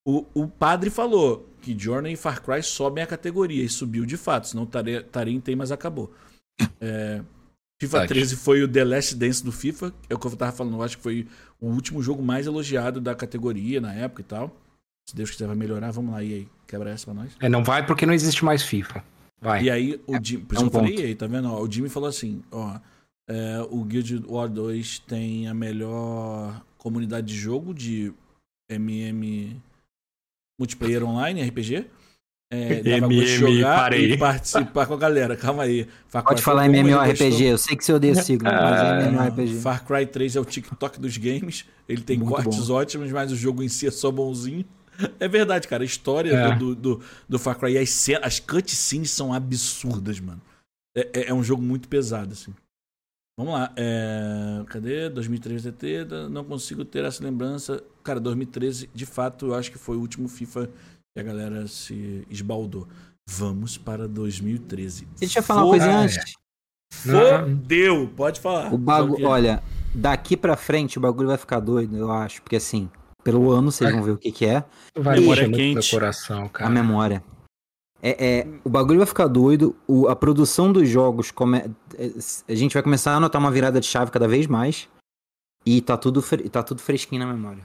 O, 0.08 0.26
o 0.34 0.48
padre 0.48 0.90
falou 0.90 1.48
que 1.62 1.78
Journey 1.78 2.14
e 2.14 2.18
Far 2.18 2.42
Cry 2.42 2.64
sobem 2.64 3.04
a 3.04 3.08
categoria 3.08 3.64
e 3.64 3.70
subiu 3.70 4.06
de 4.06 4.18
fato, 4.18 4.48
senão 4.48 4.68
em 5.28 5.42
tem, 5.42 5.56
mas 5.56 5.72
acabou. 5.72 6.12
É, 6.80 7.22
FIFA 7.80 8.00
Verdade. 8.00 8.20
13 8.20 8.36
foi 8.38 8.64
o 8.64 8.68
The 8.68 8.84
Last 8.84 9.16
Dance 9.16 9.44
do 9.44 9.52
FIFA, 9.52 9.94
é 10.10 10.16
o 10.16 10.20
que 10.20 10.28
eu 10.28 10.36
tava 10.36 10.52
falando, 10.52 10.78
eu 10.78 10.84
acho 10.84 10.98
que 10.98 11.04
foi 11.04 11.28
o 11.60 11.68
último 11.68 12.02
jogo 12.02 12.24
mais 12.24 12.48
elogiado 12.48 13.02
da 13.02 13.14
categoria 13.14 13.82
na 13.82 13.94
época 13.94 14.22
e 14.22 14.26
tal. 14.26 14.56
Se 15.08 15.16
Deus 15.16 15.30
quiser 15.30 15.48
vai 15.48 15.56
melhorar, 15.56 15.92
vamos 15.92 16.14
lá, 16.14 16.24
e 16.24 16.34
aí, 16.34 16.48
quebra 16.66 16.90
essa 16.90 17.06
pra 17.06 17.14
nós. 17.14 17.36
É, 17.40 17.50
não 17.50 17.64
vai 17.64 17.86
porque 17.86 18.06
não 18.06 18.14
existe 18.14 18.44
mais 18.44 18.64
FIFA. 18.64 19.04
Vai. 19.42 19.64
E 19.64 19.70
aí, 19.70 20.02
o 20.08 20.18
Jimmy, 20.24 20.44
por 20.46 20.56
é 20.56 20.58
isso 20.58 20.66
um 20.66 20.70
que 20.70 20.76
eu 20.76 20.80
falei, 20.80 20.96
ponto. 20.96 21.06
aí, 21.06 21.16
tá 21.16 21.28
vendo? 21.28 21.52
Ó, 21.52 21.62
o 21.62 21.72
Jimmy 21.72 21.90
falou 21.90 22.10
assim, 22.10 22.42
ó, 22.50 22.80
é, 23.28 23.60
o 23.70 23.84
Guild 23.84 24.24
Wars 24.28 24.52
2 24.52 25.00
tem 25.00 25.48
a 25.48 25.54
melhor 25.54 26.64
comunidade 26.78 27.28
de 27.28 27.36
jogo 27.36 27.74
de 27.74 28.14
MM 28.70 29.62
multiplayer 30.60 31.04
online, 31.04 31.44
RPG. 31.44 31.86
É, 32.56 32.82
MM, 32.98 33.26
jogar 33.28 33.76
parei. 33.82 34.12
e 34.14 34.18
participar 34.18 34.86
com 34.86 34.94
a 34.94 34.98
galera. 34.98 35.36
Calma 35.36 35.64
aí. 35.64 35.88
Far 36.08 36.24
Pode 36.24 36.36
Cry 36.36 36.44
falar 36.46 36.68
bom, 36.70 36.76
MMORPG, 36.76 37.44
eu 37.46 37.58
sei 37.58 37.76
que 37.76 37.84
você 37.86 37.94
odeia 37.94 38.12
esse 38.12 38.24
sigla, 38.24 38.52
mas 38.52 38.82
é 38.82 38.86
Ah, 39.08 39.08
MMORPG. 39.10 39.56
Far 39.60 39.86
Cry 39.86 40.06
3 40.06 40.36
é 40.36 40.40
o 40.40 40.46
TikTok 40.46 41.00
dos 41.00 41.18
games. 41.18 41.66
Ele 41.88 42.02
tem 42.02 42.18
Muito 42.18 42.32
cortes 42.34 42.70
ótimos, 42.70 43.12
mas 43.12 43.32
o 43.32 43.36
jogo 43.36 43.62
em 43.64 43.68
si 43.70 43.88
é 43.88 43.92
só 43.92 44.10
bonzinho. 44.12 44.66
É 45.20 45.28
verdade, 45.28 45.68
cara. 45.68 45.84
A 45.84 45.86
história 45.86 46.32
É. 46.34 46.56
do, 46.56 46.74
do, 46.74 47.02
do 47.28 47.38
Far 47.38 47.58
Cry 47.60 47.74
e 47.74 47.78
as, 47.78 47.90
cenas, 47.90 48.24
as 48.24 48.40
cutscenes 48.40 49.12
são 49.12 49.34
absurdas, 49.34 50.20
mano. 50.20 50.42
É, 50.96 51.10
é- 51.14 51.30
é 51.30 51.34
um 51.34 51.44
jogo 51.44 51.62
muito 51.62 51.88
pesado, 51.90 52.32
assim. 52.32 52.54
Vamos 53.38 53.54
lá. 53.54 53.74
É... 53.76 54.64
Cadê? 54.68 55.10
2013 55.10 55.70
DT. 55.72 56.06
Não 56.30 56.46
consigo 56.46 56.86
ter 56.86 57.04
essa 57.04 57.22
lembrança. 57.22 57.84
Cara, 58.02 58.18
2013, 58.22 58.90
de 58.94 59.06
fato, 59.06 59.48
eu 59.48 59.56
acho 59.56 59.70
que 59.70 59.78
foi 59.78 59.98
o 59.98 60.00
último 60.00 60.30
FIFA 60.30 60.70
que 61.16 61.20
a 61.22 61.24
galera 61.24 61.66
se 61.66 62.28
esbaldou. 62.30 62.86
Vamos 63.28 63.78
para 63.78 64.06
2013. 64.06 65.08
Deixa 65.18 65.40
eu 65.40 65.44
falar 65.44 65.64
uma 65.64 65.70
coisa 65.70 65.86
Ah, 65.86 65.90
é. 65.92 65.96
antes. 65.96 66.34
Fodeu! 66.94 68.10
Pode 68.16 68.40
falar. 68.42 68.74
O 68.74 68.78
bagulho, 68.78 69.16
que- 69.16 69.24
olha, 69.24 69.64
daqui 69.94 70.36
pra 70.36 70.58
frente 70.58 70.98
o 70.98 71.02
bagulho 71.02 71.30
vai 71.30 71.38
ficar 71.38 71.60
doido, 71.62 71.96
eu 71.96 72.12
acho, 72.12 72.42
porque 72.42 72.58
assim, 72.58 72.90
pelo 73.24 73.50
ano 73.52 73.72
vocês 73.72 73.90
vão 73.92 74.04
ver 74.04 74.12
o 74.12 74.18
que 74.18 74.30
que 74.32 74.46
é, 74.46 74.64
Vai 74.98 75.20
Memória 75.20 75.50
quente. 75.50 75.74
meu 75.74 76.00
coração, 76.00 76.44
a 76.46 76.50
cara. 76.50 76.70
memória. 76.70 77.24
É, 78.02 78.40
é, 78.40 78.48
o 78.64 78.70
bagulho 78.70 79.00
vai 79.00 79.08
ficar 79.08 79.28
doido, 79.28 79.74
o- 79.88 80.08
a 80.10 80.16
produção 80.16 80.72
dos 80.72 80.88
jogos, 80.88 81.32
come, 81.32 81.60
é, 81.60 82.12
a 82.48 82.54
gente 82.56 82.74
vai 82.74 82.84
começar 82.84 83.16
a 83.16 83.20
notar 83.20 83.40
uma 83.42 83.50
virada 83.52 83.80
de 83.80 83.88
chave 83.88 84.12
cada 84.12 84.28
vez 84.28 84.48
mais, 84.48 84.88
e 85.66 85.82
tá 85.82 85.98
tudo, 85.98 86.22
fre- 86.22 86.48
tá 86.50 86.62
tudo 86.62 86.82
fresquinho 86.82 87.26
na 87.26 87.34
memória. 87.34 87.64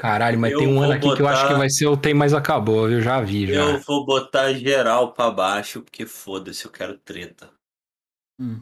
Caralho, 0.00 0.40
mas 0.40 0.52
Eu 0.52 0.60
tem 0.60 0.68
um 0.68 0.80
ano 0.82 0.94
aqui 0.94 1.14
que 1.14 1.20
eu 1.20 1.28
acho 1.28 1.42
botar- 1.42 1.52
que 1.52 1.58
vai 1.58 1.68
ser 1.68 1.86
o 1.86 1.94
Tem 1.94 2.14
Mais 2.14 2.32
Acabou, 2.32 2.90
eu 2.90 3.02
já 3.02 3.20
vi, 3.20 3.46
já. 3.46 3.52
Eu 3.52 3.78
vou 3.80 4.06
botar 4.06 4.50
geral 4.54 5.12
pra 5.12 5.30
baixo, 5.30 5.82
porque 5.82 6.06
foda-se, 6.06 6.64
eu 6.64 6.70
quero 6.70 6.96
treta. 6.96 7.50
Hum. 8.40 8.60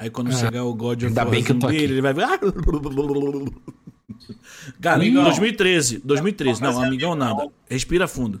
Aí 0.00 0.08
quando 0.08 0.30
Ah, 0.30 0.32
chegar 0.32 0.64
o 0.64 0.72
God 0.74 1.02
of 1.02 1.14
War 1.14 1.28
bem 1.28 1.44
que 1.44 1.52
eu 1.52 1.58
tô 1.58 1.66
dele, 1.66 1.84
aqui. 1.84 1.92
ele 1.92 2.00
vai 2.00 2.14
ver. 2.14 2.24
"Ah!" 2.24 2.38
Cara, 4.80 4.96
Amigão. 4.96 5.24
2013. 5.24 5.98
2013. 5.98 6.62
Não, 6.62 6.72
Mas 6.72 6.82
é 6.82 6.86
amigão 6.86 7.12
amigão. 7.12 7.36
nada. 7.36 7.52
Respira 7.68 8.08
fundo. 8.08 8.40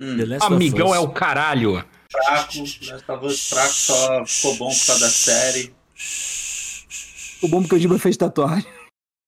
Hum, 0.00 0.16
Amigão 0.42 0.94
é 0.94 0.98
o 0.98 1.08
caralho. 1.08 1.82
fraco, 2.12 2.62
of 3.14 3.26
Us 3.26 3.48
fraco 3.48 3.72
só 3.72 4.26
ficou 4.26 4.56
bom 4.56 4.68
por 4.68 4.86
causa 4.86 5.00
da 5.00 5.08
série. 5.10 5.74
O 7.42 7.48
bom 7.48 7.62
porque 7.62 7.76
o 7.76 7.78
Giba 7.78 7.98
fez 7.98 8.16
tatuagem. 8.16 8.66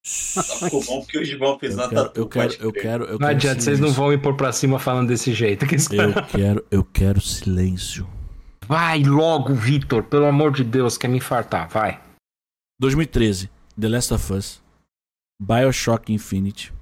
Só 0.05 0.43
ficou 0.43 0.83
bom 0.85 1.01
porque 1.01 1.19
o 1.19 1.25
Gibão 1.25 1.59
fez 1.59 1.73
Eu 1.73 1.79
na 1.79 1.89
tatu. 1.89 2.19
eu 2.21 2.29
quero, 2.29 2.55
eu 2.55 2.73
quero, 2.73 3.05
eu 3.05 3.13
Não 3.13 3.19
quero 3.19 3.31
adianta, 3.31 3.61
vocês 3.61 3.79
não 3.79 3.93
vão 3.93 4.09
me 4.09 4.19
pôr 4.19 4.35
pra 4.35 4.53
cima 4.53 4.79
falando 4.79 5.09
desse 5.09 5.33
jeito. 5.35 5.67
que 5.67 5.75
Eu 5.75 6.27
quero, 6.27 6.67
eu 6.71 6.85
quero 6.85 7.21
silêncio. 7.21 8.09
Vai 8.67 9.03
logo, 9.03 9.55
Vitor, 9.55 10.03
pelo 10.05 10.27
amor 10.27 10.53
de 10.53 10.65
Deus, 10.65 10.97
quer 10.97 11.09
me 11.09 11.19
infartar, 11.19 11.69
vai. 11.69 12.01
2013. 12.81 13.51
The 13.79 13.89
Last 13.89 14.15
of 14.15 14.33
Us. 14.33 14.63
Bioshock 15.41 16.13
Infinite. 16.13 16.73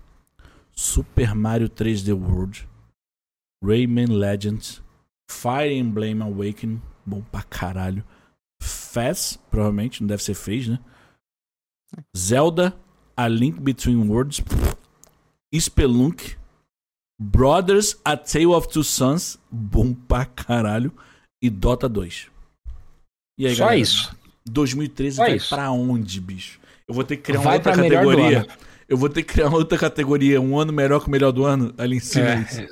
Super 0.73 1.35
Mario 1.35 1.69
3D 1.69 2.13
World. 2.13 2.69
Rayman 3.65 4.07
Legends. 4.07 4.83
Fire 5.31 5.73
Emblem 5.73 6.23
Awakening. 6.23 6.81
Bom 7.05 7.23
pra 7.23 7.43
caralho. 7.43 8.05
Faz, 8.63 9.39
provavelmente, 9.51 10.03
não 10.03 10.09
deve 10.09 10.23
ser 10.23 10.35
fez, 10.35 10.69
né? 10.69 10.79
Zelda. 12.17 12.77
A 13.19 13.27
Link 13.27 13.59
Between 13.61 14.09
Worlds. 14.09 14.41
Spelunk. 15.53 16.37
Brothers 17.21 17.97
A 18.05 18.17
Tale 18.17 18.47
of 18.47 18.69
Two 18.69 18.85
Sons. 18.85 19.39
Bom 19.51 19.93
pra 19.93 20.25
caralho. 20.25 20.93
E 21.43 21.51
Dota 21.51 21.89
2. 21.89 22.29
E 23.37 23.47
aí, 23.47 23.57
Só 23.57 23.65
galera? 23.65 23.81
isso. 23.81 24.17
2013 24.49 25.17
Só 25.17 25.23
vai 25.23 25.37
isso. 25.37 25.49
pra 25.49 25.71
onde, 25.73 26.21
bicho? 26.21 26.61
Eu 26.87 26.95
vou 26.95 27.03
ter 27.03 27.17
que 27.17 27.25
criar 27.25 27.41
uma 27.41 27.45
Vai 27.45 27.57
outra 27.57 27.75
categoria. 27.75 28.47
Eu 28.89 28.97
vou 28.97 29.09
ter 29.09 29.23
que 29.23 29.33
criar 29.35 29.49
uma 29.49 29.59
outra 29.59 29.77
categoria, 29.77 30.41
um 30.41 30.59
ano 30.59 30.73
melhor 30.73 31.01
que 31.01 31.09
o 31.09 31.11
melhor 31.11 31.33
do 31.33 31.45
ano, 31.45 31.75
ali 31.77 31.97
em 31.97 32.01
cima. 32.01 32.29
É, 32.29 32.67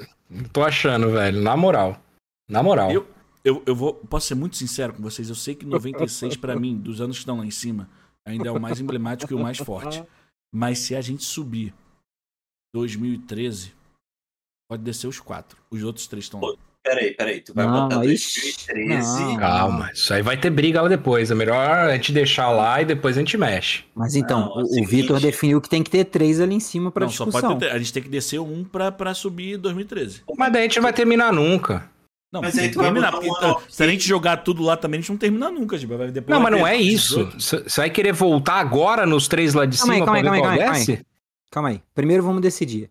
tô 0.52 0.62
achando, 0.62 1.10
velho, 1.10 1.42
na 1.42 1.56
moral. 1.56 2.00
Na 2.48 2.62
moral. 2.62 2.90
Eu, 2.90 3.06
eu, 3.44 3.62
eu 3.66 3.76
vou, 3.76 3.94
posso 3.94 4.28
ser 4.28 4.34
muito 4.34 4.56
sincero 4.56 4.94
com 4.94 5.02
vocês, 5.02 5.28
eu 5.28 5.34
sei 5.34 5.54
que 5.54 5.66
96 5.66 6.36
pra 6.36 6.56
mim, 6.56 6.76
dos 6.76 7.00
anos 7.02 7.16
que 7.16 7.22
estão 7.22 7.36
lá 7.36 7.44
em 7.44 7.50
cima, 7.50 7.88
ainda 8.24 8.48
é 8.48 8.50
o 8.50 8.58
mais 8.58 8.80
emblemático 8.80 9.30
e 9.32 9.36
o 9.36 9.38
mais 9.38 9.58
forte. 9.58 10.02
Mas 10.56 10.78
se 10.78 10.96
a 10.96 11.00
gente 11.02 11.22
subir 11.22 11.74
2013, 12.74 13.72
pode 14.70 14.82
descer 14.82 15.06
os 15.06 15.20
quatro. 15.20 15.58
Os 15.70 15.82
outros 15.82 16.06
três 16.06 16.24
estão 16.24 16.40
lá. 16.40 16.54
peraí, 16.82 17.14
peraí. 17.14 17.40
Tu 17.40 17.52
vai 17.52 17.66
Não, 17.66 17.88
botar 17.88 18.04
ixi, 18.06 18.40
2013. 18.40 19.20
não. 19.24 19.36
Calma, 19.36 19.90
isso 19.92 20.14
aí 20.14 20.22
vai 20.22 20.38
ter 20.40 20.50
briga 20.50 20.80
lá 20.80 20.88
depois. 20.88 21.30
É 21.30 21.34
melhor 21.34 21.58
a 21.90 21.92
gente 21.96 22.12
deixar 22.12 22.50
lá 22.50 22.80
e 22.80 22.84
depois 22.84 23.16
a 23.16 23.20
gente 23.20 23.36
mexe. 23.36 23.84
Mas 23.94 24.14
então, 24.14 24.40
Não, 24.40 24.48
o 24.48 24.58
o, 24.58 24.62
o 24.62 24.66
seguinte- 24.66 24.88
Vitor 24.90 25.20
definiu 25.20 25.60
que 25.60 25.68
tem 25.68 25.82
que 25.82 25.90
ter 25.90 26.04
três 26.04 26.40
ali 26.40 26.54
em 26.54 26.60
cima 26.60 26.90
pra 26.90 27.04
Não, 27.06 27.12
só 27.12 27.24
discussão. 27.24 27.50
pode 27.50 27.60
ter, 27.60 27.72
a 27.72 27.78
gente 27.78 27.92
tem 27.92 28.02
que 28.02 28.08
descer 28.08 28.38
um 28.40 28.64
pra, 28.64 28.90
pra 28.92 29.14
subir 29.14 29.56
2013. 29.58 30.22
Mas 30.38 30.52
daí 30.52 30.62
a 30.62 30.64
gente 30.64 30.76
não 30.76 30.82
vai 30.84 30.92
terminar 30.92 31.32
nunca. 31.32 31.90
Não, 32.32 32.40
Mas 32.42 32.58
aí 32.58 32.70
tu 32.70 32.76
vai 32.78 32.86
terminar. 32.86 33.12
botar 33.12 33.24
um 33.26 33.36
então, 33.36 33.62
se 33.68 33.82
a 33.82 33.88
gente 33.88 34.06
jogar 34.06 34.38
tudo 34.38 34.62
lá 34.62 34.76
também, 34.76 34.98
a 34.98 35.00
gente 35.00 35.10
não 35.10 35.16
termina 35.16 35.50
nunca. 35.50 35.78
Tipo, 35.78 35.96
vai- 35.96 36.10
depois 36.10 36.34
Não, 36.36 36.42
vai 36.42 36.50
mas 36.52 36.60
não 36.60 36.66
é 36.66 36.76
isso. 36.76 37.24
18. 37.36 37.70
Você 37.70 37.80
vai 37.80 37.88
querer 37.90 38.12
voltar 38.12 38.54
agora 38.54 39.06
nos 39.06 39.28
três 39.28 39.54
lá 39.54 39.64
de 39.64 39.78
Calma 39.78 39.92
aí, 39.94 39.96
cima 39.98 40.06
calma 40.06 40.18
aí, 40.18 40.22
calma 40.24 40.36
aí, 40.36 40.40
qual 40.42 40.58
calma 40.66 40.76
aí? 40.76 41.04
Calma 41.50 41.68
aí. 41.70 41.82
Primeiro 41.94 42.22
vamos 42.24 42.42
decidir. 42.42 42.90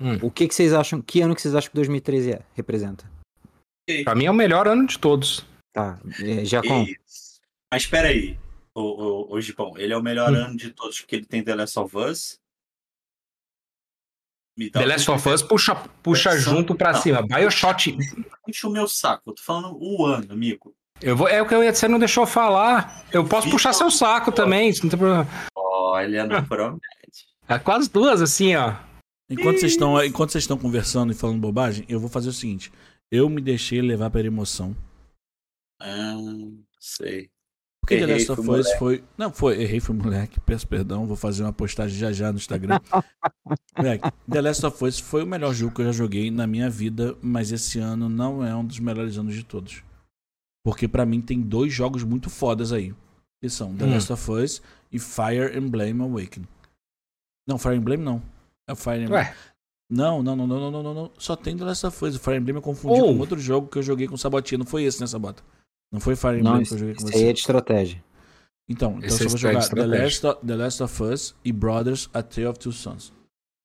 Hum. 0.00 0.18
O 0.20 0.30
que, 0.30 0.48
que 0.48 0.54
vocês 0.54 0.72
acham? 0.72 1.00
Que 1.00 1.20
ano 1.20 1.34
que 1.34 1.40
vocês 1.40 1.54
acham 1.54 1.70
que 1.70 1.76
2013 1.76 2.32
é? 2.32 2.40
Representa? 2.54 3.04
Pra 4.04 4.14
mim 4.14 4.24
é 4.26 4.30
o 4.30 4.34
melhor 4.34 4.66
ano 4.66 4.86
de 4.86 4.98
todos. 4.98 5.46
Tá. 5.72 5.98
É, 6.20 6.44
Giacom. 6.44 6.82
Isso. 6.82 7.40
Mas 7.72 7.86
peraí, 7.86 8.36
o, 8.74 8.80
o, 8.82 9.34
o 9.34 9.40
Gipão, 9.40 9.74
ele 9.78 9.92
é 9.92 9.96
o 9.96 10.02
melhor 10.02 10.30
Hum. 10.32 10.36
ano 10.36 10.56
de 10.56 10.70
todos 10.70 11.00
porque 11.00 11.16
ele 11.16 11.24
tem 11.24 11.42
The 11.42 11.54
Last 11.54 11.78
of 11.78 11.96
Us. 11.96 12.38
The 14.72 14.84
Last 14.86 15.10
of 15.10 15.28
Us 15.28 15.42
puxa, 15.42 15.74
puxa 16.02 16.36
junto 16.38 16.74
pra 16.74 16.92
Não. 16.92 17.00
cima. 17.00 17.22
Bioshock. 17.22 17.96
Enche 18.48 18.66
o 18.66 18.70
meu 18.70 18.86
saco. 18.86 19.30
Eu 19.30 19.34
tô 19.34 19.42
falando 19.42 19.76
o 19.80 20.04
ano, 20.04 20.30
amigo. 20.32 20.74
Eu 21.00 21.16
vou, 21.16 21.26
é 21.26 21.40
o 21.42 21.46
que 21.48 21.54
eu 21.54 21.64
ia 21.64 21.72
dizer, 21.72 21.88
não 21.88 21.98
deixou 21.98 22.24
eu 22.24 22.26
falar. 22.28 23.04
Eu 23.10 23.24
posso 23.24 23.44
Vitor- 23.46 23.52
puxar 23.58 23.72
seu 23.72 23.90
saco 23.90 24.30
também. 24.30 24.68
isso 24.68 24.82
não 24.84 24.90
tem 24.90 24.98
problema. 24.98 25.26
Olha, 25.56 26.26
não 26.26 26.44
promete. 26.46 26.82
É 27.48 27.58
quase 27.58 27.90
duas, 27.90 28.20
assim, 28.22 28.54
ó. 28.54 28.74
Enquanto 29.28 29.58
vocês 29.60 29.72
estão 29.72 30.04
enquanto 30.04 30.30
vocês 30.32 30.44
estão 30.44 30.58
conversando 30.58 31.12
e 31.12 31.14
falando 31.16 31.40
bobagem, 31.40 31.84
eu 31.88 31.98
vou 31.98 32.08
fazer 32.10 32.28
o 32.28 32.32
seguinte. 32.32 32.70
Eu 33.10 33.28
me 33.28 33.40
deixei 33.40 33.80
levar 33.80 34.10
pela 34.10 34.26
emoção. 34.26 34.76
Ah, 35.80 36.14
sei. 36.78 37.30
Porque 37.82 37.96
The 37.96 38.02
Errei, 38.04 38.14
Last 38.26 38.32
of 38.32 38.48
Us 38.50 38.72
foi. 38.78 39.02
Não, 39.18 39.32
foi. 39.32 39.60
Errei, 39.60 39.80
foi 39.80 39.94
moleque. 39.96 40.38
Peço 40.40 40.66
perdão. 40.68 41.04
Vou 41.04 41.16
fazer 41.16 41.42
uma 41.42 41.52
postagem 41.52 41.98
já 41.98 42.12
já 42.12 42.30
no 42.30 42.38
Instagram. 42.38 42.78
moleque, 43.76 44.08
The 44.30 44.40
Last 44.40 44.64
of 44.64 44.84
Us 44.84 45.00
foi 45.00 45.24
o 45.24 45.26
melhor 45.26 45.52
jogo 45.52 45.74
que 45.74 45.82
eu 45.82 45.86
já 45.86 45.92
joguei 45.92 46.30
na 46.30 46.46
minha 46.46 46.70
vida, 46.70 47.16
mas 47.20 47.50
esse 47.50 47.80
ano 47.80 48.08
não 48.08 48.44
é 48.44 48.54
um 48.54 48.64
dos 48.64 48.78
melhores 48.78 49.18
anos 49.18 49.34
de 49.34 49.42
todos. 49.42 49.82
Porque 50.64 50.86
pra 50.86 51.04
mim 51.04 51.20
tem 51.20 51.40
dois 51.40 51.72
jogos 51.72 52.04
muito 52.04 52.30
fodas 52.30 52.72
aí. 52.72 52.94
Que 53.42 53.50
são 53.50 53.74
The 53.76 53.84
Hum. 53.84 53.90
Last 53.94 54.12
of 54.12 54.30
Us 54.30 54.62
e 54.92 55.00
Fire 55.00 55.58
Emblem 55.58 56.00
Awakening. 56.00 56.46
Não, 57.48 57.58
Fire 57.58 57.74
Emblem 57.74 57.98
não. 57.98 58.22
É 58.68 58.72
o 58.72 58.76
Fire 58.76 59.02
Emblem. 59.02 59.18
Ué, 59.18 59.34
Não, 59.90 60.22
não, 60.22 60.36
não, 60.36 60.46
não, 60.46 60.60
não, 60.60 60.70
não, 60.70 60.82
não, 60.84 60.94
não. 60.94 61.10
Só 61.18 61.34
tem 61.34 61.56
The 61.56 61.64
Last 61.64 61.84
of 61.84 62.04
Us. 62.04 62.14
O 62.14 62.20
Fire 62.20 62.36
Emblem 62.36 62.54
eu 62.54 62.62
confundi 62.62 63.00
Oh. 63.00 63.06
com 63.12 63.18
outro 63.18 63.38
jogo 63.40 63.66
que 63.66 63.78
eu 63.78 63.82
joguei 63.82 64.06
com 64.06 64.16
Sabotinha. 64.16 64.58
Não 64.58 64.66
foi 64.66 64.84
esse, 64.84 65.00
né, 65.00 65.06
Sabota? 65.08 65.42
Não 65.92 66.00
foi 66.00 66.16
Fire 66.16 66.38
Emblem 66.38 66.44
Não, 66.44 66.56
que 66.56 66.62
isso, 66.62 66.74
eu 66.74 66.78
joguei 66.78 66.94
com 66.94 67.02
isso 67.02 67.12
você. 67.12 67.18
aí 67.18 67.24
é 67.28 67.32
de 67.32 67.40
estratégia. 67.40 68.04
Então, 68.68 68.92
então 68.92 69.06
Esse 69.06 69.22
eu 69.22 69.26
é 69.26 69.28
só 69.28 69.28
vou 69.28 69.38
jogar 69.38 69.68
The 69.68 69.86
Last, 69.86 70.26
of, 70.26 70.46
The 70.46 70.56
Last 70.56 70.82
of 70.82 71.02
Us 71.02 71.34
e 71.44 71.52
Brothers 71.52 72.08
A 72.14 72.22
Tale 72.22 72.46
of 72.46 72.58
Two 72.58 72.72
Sons. 72.72 73.12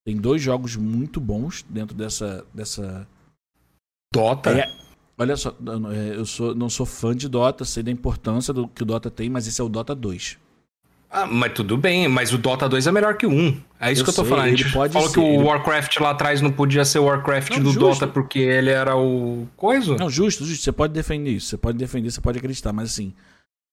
Tem 0.06 0.18
dois 0.18 0.42
jogos 0.42 0.76
muito 0.76 1.22
bons 1.22 1.64
dentro 1.70 1.96
dessa. 1.96 2.46
dessa... 2.54 3.08
Dota. 4.14 4.52
É, 4.52 4.66
olha 5.18 5.38
só, 5.38 5.56
eu 5.66 5.92
é, 5.92 6.16
eu 6.16 6.26
sou, 6.26 6.54
não 6.54 6.70
sou 6.70 6.86
fã 6.86 7.16
de 7.16 7.30
Dota, 7.30 7.64
sei 7.64 7.84
da 7.84 7.92
importância 7.92 8.54
do 8.54 8.68
que 8.68 8.84
o 8.84 8.86
Dota 8.86 9.10
tem, 9.10 9.30
mas 9.30 9.48
esse 9.48 9.62
é 9.62 9.64
o 9.64 9.70
Dota 9.70 9.96
2. 9.96 10.38
Ah, 11.10 11.26
mas 11.26 11.54
tudo 11.54 11.78
bem, 11.78 12.08
mas 12.10 12.34
o 12.34 12.38
Dota 12.38 12.68
2 12.68 12.86
é 12.86 12.92
melhor 12.92 13.16
que 13.16 13.26
o 13.26 13.32
1. 13.32 13.62
É 13.80 13.92
isso 13.92 14.02
Eu 14.02 14.06
que 14.06 14.10
eu 14.12 14.16
tô 14.16 14.22
sei, 14.24 14.30
falando. 14.30 14.46
A 14.46 14.50
gente 14.50 14.66
falou 14.72 15.08
ser, 15.08 15.14
que 15.14 15.20
o 15.20 15.24
ele- 15.26 15.44
Warcraft 15.44 15.98
lá 16.00 16.10
atrás 16.12 16.42
não 16.42 16.52
podia 16.52 16.84
ser 16.84 17.00
o 17.00 17.06
Warcraft 17.06 17.52
Não, 17.52 17.60
do 17.60 17.66
justo. 17.72 17.80
Dota 17.80 18.08
porque 18.08 18.40
ele 18.40 18.70
era 18.70 18.96
o 18.98 19.48
coisa. 19.56 19.96
Não, 19.96 20.10
justo, 20.10 20.44
justo. 20.46 20.64
Você 20.64 20.72
pode 20.72 20.94
defender 20.94 21.32
isso. 21.32 21.48
Você 21.48 21.58
pode 21.58 21.78
defender, 21.78 22.12
você 22.12 22.20
pode 22.22 22.38
acreditar, 22.40 22.74
mas 22.74 22.90
assim. 22.92 23.14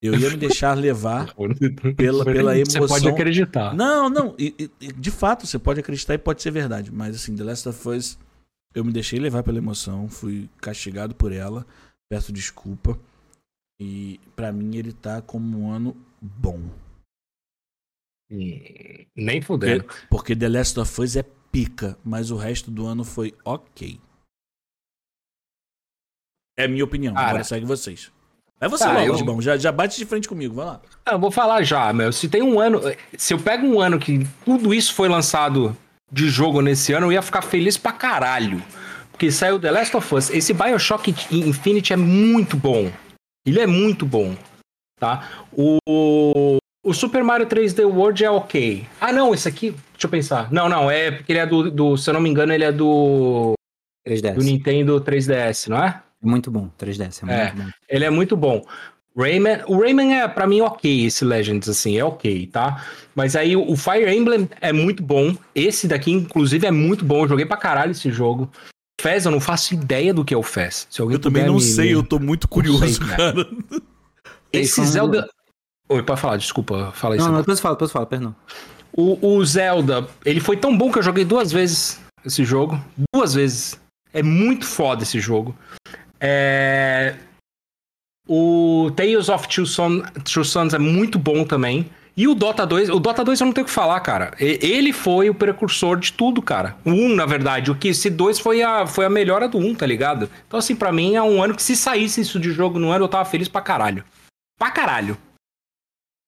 Eu 0.02 0.14
ia 0.14 0.28
me 0.30 0.36
deixar 0.36 0.74
levar 0.74 1.34
pela, 1.96 2.24
pela 2.24 2.56
emoção. 2.56 2.82
Você 2.82 2.88
pode 2.88 3.08
acreditar. 3.08 3.74
Não, 3.74 4.08
não. 4.10 4.34
e- 4.38 4.54
e- 4.80 4.92
de 4.92 5.10
fato, 5.10 5.46
você 5.46 5.58
pode 5.58 5.80
acreditar 5.80 6.14
e 6.14 6.18
pode 6.18 6.42
ser 6.42 6.50
verdade. 6.50 6.92
Mas 6.92 7.16
assim, 7.16 7.34
The 7.34 7.42
Last 7.42 7.68
of 7.68 7.88
Us, 7.88 8.18
eu 8.74 8.84
me 8.84 8.92
deixei 8.92 9.18
levar 9.18 9.42
pela 9.42 9.58
emoção, 9.58 10.08
fui 10.08 10.48
castigado 10.60 11.14
por 11.14 11.32
ela, 11.32 11.66
peço 12.08 12.32
desculpa. 12.32 12.98
E 13.80 14.20
pra 14.36 14.52
mim 14.52 14.76
ele 14.76 14.92
tá 14.92 15.20
como 15.22 15.58
um 15.58 15.72
ano 15.72 15.96
bom. 16.20 16.60
Nem 18.30 19.40
fudendo. 19.42 19.84
Porque, 19.84 20.06
porque 20.10 20.36
The 20.36 20.48
Last 20.48 20.80
of 20.80 21.00
Us 21.00 21.16
é 21.16 21.24
pica, 21.52 21.96
mas 22.04 22.30
o 22.30 22.36
resto 22.36 22.70
do 22.70 22.86
ano 22.86 23.04
foi 23.04 23.34
ok. 23.44 24.00
É 26.58 26.64
a 26.64 26.68
minha 26.68 26.84
opinião. 26.84 27.14
Cara. 27.14 27.28
Agora 27.28 27.44
segue 27.44 27.66
vocês. 27.66 28.10
É 28.60 28.68
você, 28.68 28.84
Tá, 28.84 28.92
logo, 29.04 29.32
eu-. 29.32 29.42
Já, 29.42 29.56
já 29.56 29.72
bate 29.72 29.98
de 29.98 30.06
frente 30.06 30.28
comigo, 30.28 30.54
vai 30.54 30.66
lá. 30.66 30.80
Ah, 31.04 31.12
Eu 31.12 31.18
vou 31.18 31.30
falar 31.30 31.62
já, 31.62 31.92
meu. 31.92 32.12
Se 32.12 32.28
tem 32.28 32.42
um 32.42 32.58
ano. 32.60 32.80
Se 33.18 33.34
eu 33.34 33.38
pego 33.38 33.66
um 33.66 33.80
ano 33.80 33.98
que 33.98 34.26
tudo 34.44 34.72
isso 34.72 34.94
foi 34.94 35.08
lançado 35.08 35.76
de 36.10 36.28
jogo 36.28 36.60
nesse 36.60 36.92
ano, 36.92 37.06
eu 37.06 37.12
ia 37.12 37.22
ficar 37.22 37.42
feliz 37.42 37.76
pra 37.76 37.92
caralho. 37.92 38.62
Porque 39.10 39.30
saiu 39.30 39.60
The 39.60 39.70
Last 39.70 39.96
of 39.96 40.14
Us. 40.14 40.30
Esse 40.30 40.52
Bioshock 40.52 41.14
Infinite 41.30 41.92
é 41.92 41.96
muito 41.96 42.56
bom. 42.56 42.90
Ele 43.46 43.60
é 43.60 43.66
muito 43.66 44.06
bom. 44.06 44.36
Tá? 44.98 45.28
O, 45.52 46.56
o 46.84 46.92
Super 46.94 47.24
Mario 47.24 47.46
3D 47.46 47.84
World 47.84 48.24
é 48.24 48.30
ok. 48.30 48.86
Ah, 49.00 49.12
não, 49.12 49.34
esse 49.34 49.48
aqui. 49.48 49.70
Deixa 49.92 50.06
eu 50.06 50.10
pensar. 50.10 50.52
Não, 50.52 50.68
não, 50.68 50.90
é 50.90 51.10
porque 51.10 51.32
ele 51.32 51.38
é 51.40 51.46
do. 51.46 51.70
do- 51.70 51.96
se 51.96 52.08
eu 52.10 52.14
não 52.14 52.20
me 52.20 52.28
engano, 52.30 52.52
ele 52.52 52.64
é 52.64 52.70
do, 52.70 53.54
3DS. 54.06 54.34
do 54.34 54.42
Nintendo 54.42 55.00
3DS, 55.00 55.68
não 55.68 55.82
é? 55.82 56.02
É 56.22 56.26
muito 56.26 56.50
bom, 56.50 56.68
3DS. 56.78 57.22
É, 57.28 57.32
É. 57.32 57.44
muito 57.52 57.56
bom. 57.64 57.70
Ele 57.88 58.04
é 58.04 58.10
muito 58.10 58.36
bom. 58.36 58.64
Rayman, 59.16 59.60
o 59.68 59.78
Rayman 59.80 60.16
é 60.20 60.26
pra 60.26 60.44
mim 60.46 60.60
ok, 60.60 61.06
esse 61.06 61.24
Legends 61.24 61.68
assim, 61.68 61.96
é 61.96 62.04
ok, 62.04 62.48
tá? 62.48 62.84
Mas 63.14 63.36
aí 63.36 63.54
o 63.56 63.76
Fire 63.76 64.12
Emblem 64.12 64.48
é 64.60 64.72
muito 64.72 65.02
bom. 65.04 65.36
Esse 65.54 65.86
daqui 65.86 66.10
inclusive 66.10 66.66
é 66.66 66.70
muito 66.72 67.04
bom. 67.04 67.22
Eu 67.22 67.28
joguei 67.28 67.46
pra 67.46 67.56
caralho 67.56 67.92
esse 67.92 68.10
jogo. 68.10 68.50
Fez, 69.00 69.24
eu 69.24 69.30
não 69.30 69.38
faço 69.40 69.72
ideia 69.74 70.12
do 70.12 70.24
que 70.24 70.34
é 70.34 70.36
o 70.36 70.42
Fez. 70.42 70.88
Se 70.90 71.00
alguém 71.00 71.14
Eu 71.16 71.20
também 71.20 71.46
não 71.46 71.54
me- 71.54 71.60
sei, 71.60 71.94
eu 71.94 72.02
tô 72.02 72.18
muito 72.18 72.48
curioso, 72.48 72.86
sei, 72.94 73.06
né? 73.06 73.16
cara. 73.16 73.46
Esse 74.52 74.80
Esse 74.80 74.80
é 74.80 74.82
um- 74.82 74.86
Zelda 74.86 75.28
Oi, 75.88 76.02
pode 76.02 76.20
falar, 76.20 76.36
desculpa, 76.36 76.92
fala 76.92 77.16
isso. 77.16 77.24
Não, 77.24 77.32
não, 77.32 77.40
depois 77.40 77.60
fala, 77.60 77.74
depois 77.74 77.92
fala, 77.92 78.06
perdão. 78.06 78.34
O, 78.92 79.36
o 79.36 79.44
Zelda, 79.44 80.06
ele 80.24 80.40
foi 80.40 80.56
tão 80.56 80.76
bom 80.76 80.90
que 80.90 80.98
eu 80.98 81.02
joguei 81.02 81.24
duas 81.24 81.52
vezes 81.52 82.00
esse 82.24 82.44
jogo. 82.44 82.82
Duas 83.14 83.34
vezes. 83.34 83.78
É 84.12 84.22
muito 84.22 84.64
foda 84.64 85.02
esse 85.02 85.20
jogo. 85.20 85.54
É... 86.20 87.16
O 88.26 88.90
Tales 88.96 89.28
of 89.28 89.46
Two, 89.48 89.66
Son... 89.66 90.00
Two 90.24 90.44
Sons 90.44 90.72
é 90.72 90.78
muito 90.78 91.18
bom 91.18 91.44
também. 91.44 91.90
E 92.16 92.28
o 92.28 92.34
Dota 92.34 92.64
2, 92.64 92.90
o 92.90 93.00
Dota 93.00 93.24
2 93.24 93.40
eu 93.40 93.46
não 93.46 93.52
tenho 93.52 93.64
o 93.64 93.68
que 93.68 93.74
falar, 93.74 93.98
cara. 94.00 94.32
Ele 94.38 94.92
foi 94.92 95.28
o 95.28 95.34
precursor 95.34 95.98
de 95.98 96.12
tudo, 96.12 96.40
cara. 96.40 96.76
O 96.84 96.90
1, 96.90 97.16
na 97.16 97.26
verdade. 97.26 97.72
O 97.72 97.74
que 97.74 97.88
esse 97.88 98.08
2 98.08 98.38
foi 98.38 98.62
a, 98.62 98.86
foi 98.86 99.04
a 99.04 99.10
melhora 99.10 99.48
do 99.48 99.58
1, 99.58 99.74
tá 99.74 99.84
ligado? 99.84 100.30
Então, 100.46 100.58
assim, 100.58 100.76
pra 100.76 100.92
mim 100.92 101.16
é 101.16 101.22
um 101.22 101.42
ano 101.42 101.54
que 101.54 101.62
se 101.62 101.76
saísse 101.76 102.20
isso 102.20 102.38
de 102.38 102.52
jogo 102.52 102.78
no 102.78 102.90
ano, 102.90 103.04
eu 103.04 103.08
tava 103.08 103.24
feliz 103.24 103.48
pra 103.48 103.60
caralho. 103.60 104.04
Pra 104.56 104.70
caralho. 104.70 105.18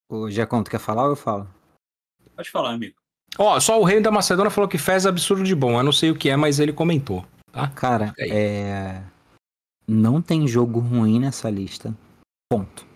O 0.08 0.30
Giacom, 0.30 0.62
tu 0.62 0.70
quer 0.70 0.78
falar 0.78 1.04
ou 1.04 1.10
eu 1.10 1.16
falo? 1.16 1.48
Pode 2.34 2.50
falar, 2.50 2.72
amigo. 2.72 2.94
Ó, 3.38 3.58
só 3.60 3.80
o 3.80 3.84
Reino 3.84 4.02
da 4.02 4.10
Macedônia 4.10 4.50
falou 4.50 4.68
que 4.68 4.78
fez 4.78 5.04
absurdo 5.06 5.42
de 5.44 5.54
bom. 5.54 5.76
Eu 5.78 5.82
não 5.82 5.92
sei 5.92 6.10
o 6.10 6.16
que 6.16 6.30
é, 6.30 6.36
mas 6.36 6.58
ele 6.60 6.72
comentou. 6.72 7.24
Cara, 7.74 8.12
E 8.18 8.22
aí? 8.22 8.30
é. 8.30 9.02
Não 9.88 10.20
tem 10.20 10.46
jogo 10.46 10.78
ruim 10.78 11.18
nessa 11.20 11.48
lista. 11.48 11.94
Ponto. 12.50 12.86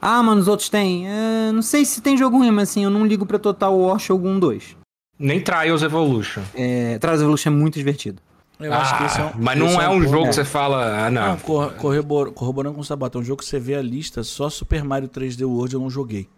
Ah, 0.00 0.22
mano, 0.22 0.40
os 0.40 0.48
outros 0.48 0.68
tem. 0.68 1.06
É, 1.08 1.52
não 1.52 1.62
sei 1.62 1.84
se 1.84 2.00
tem 2.00 2.16
jogo 2.16 2.38
ruim, 2.38 2.50
mas 2.50 2.70
assim, 2.70 2.84
eu 2.84 2.90
não 2.90 3.06
ligo 3.06 3.26
pra 3.26 3.38
Total 3.38 3.76
War 3.78 3.98
Shogun 3.98 4.38
2. 4.38 4.76
Nem 5.18 5.42
Trials 5.42 5.82
Evolution. 5.82 6.42
É, 6.54 6.98
Trials 6.98 7.20
Evolution 7.20 7.50
é 7.50 7.54
muito 7.54 7.74
divertido. 7.74 8.22
Eu 8.60 8.72
acho 8.74 8.98
que 8.98 9.04
esse 9.04 9.20
é 9.20 9.24
um, 9.24 9.30
mas 9.36 9.58
não 9.58 9.66
esse 9.66 9.80
é 9.80 9.88
um 9.88 10.02
jogo 10.02 10.24
é. 10.26 10.28
que 10.28 10.34
você 10.34 10.44
fala, 10.44 11.06
ah, 11.06 11.10
não. 11.10 11.28
Não, 11.28 11.36
corrobor- 11.38 12.32
corroborando 12.32 12.74
com 12.74 12.80
o 12.80 12.84
Sabato, 12.84 13.18
é 13.18 13.20
um 13.20 13.24
jogo 13.24 13.40
que 13.42 13.48
você 13.48 13.58
vê 13.58 13.74
a 13.74 13.82
lista, 13.82 14.22
só 14.22 14.50
Super 14.50 14.84
Mario 14.84 15.08
3D 15.08 15.44
World 15.46 15.74
eu 15.74 15.80
não 15.80 15.88
joguei. 15.90 16.28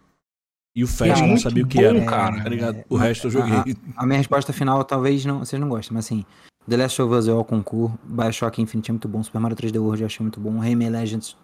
E 0.75 0.83
o 0.83 0.87
Fast 0.87 1.11
É 1.11 1.21
não 1.21 1.27
muito 1.27 1.41
sabia 1.43 1.63
o 1.63 1.67
que 1.67 1.77
bom, 1.77 1.83
era. 1.97 2.05
cara. 2.05 2.41
Tá 2.43 2.49
ligado? 2.49 2.77
É, 2.77 2.85
O 2.89 2.95
resto 2.95 3.27
eu 3.27 3.31
joguei. 3.31 3.75
A 3.95 4.05
minha 4.05 4.17
resposta 4.17 4.51
final, 4.51 4.83
talvez 4.83 5.23
não, 5.25 5.39
vocês 5.39 5.59
não 5.61 5.69
gostem, 5.69 5.93
mas 5.93 6.05
assim, 6.05 6.25
The 6.67 6.77
Last 6.77 7.01
of 7.01 7.13
Us 7.13 7.27
é 7.27 7.33
o 7.33 7.43
concurso, 7.43 7.97
Bioshock 8.05 8.61
Infinite 8.61 8.89
é 8.89 8.93
muito 8.93 9.07
bom, 9.07 9.21
Super 9.21 9.39
Mario 9.39 9.55
3D 9.57 9.77
World 9.79 10.01
eu 10.01 10.07
achei 10.07 10.23
muito 10.23 10.39
bom, 10.39 10.57
Rayman 10.59 10.89
Legends. 10.89 11.35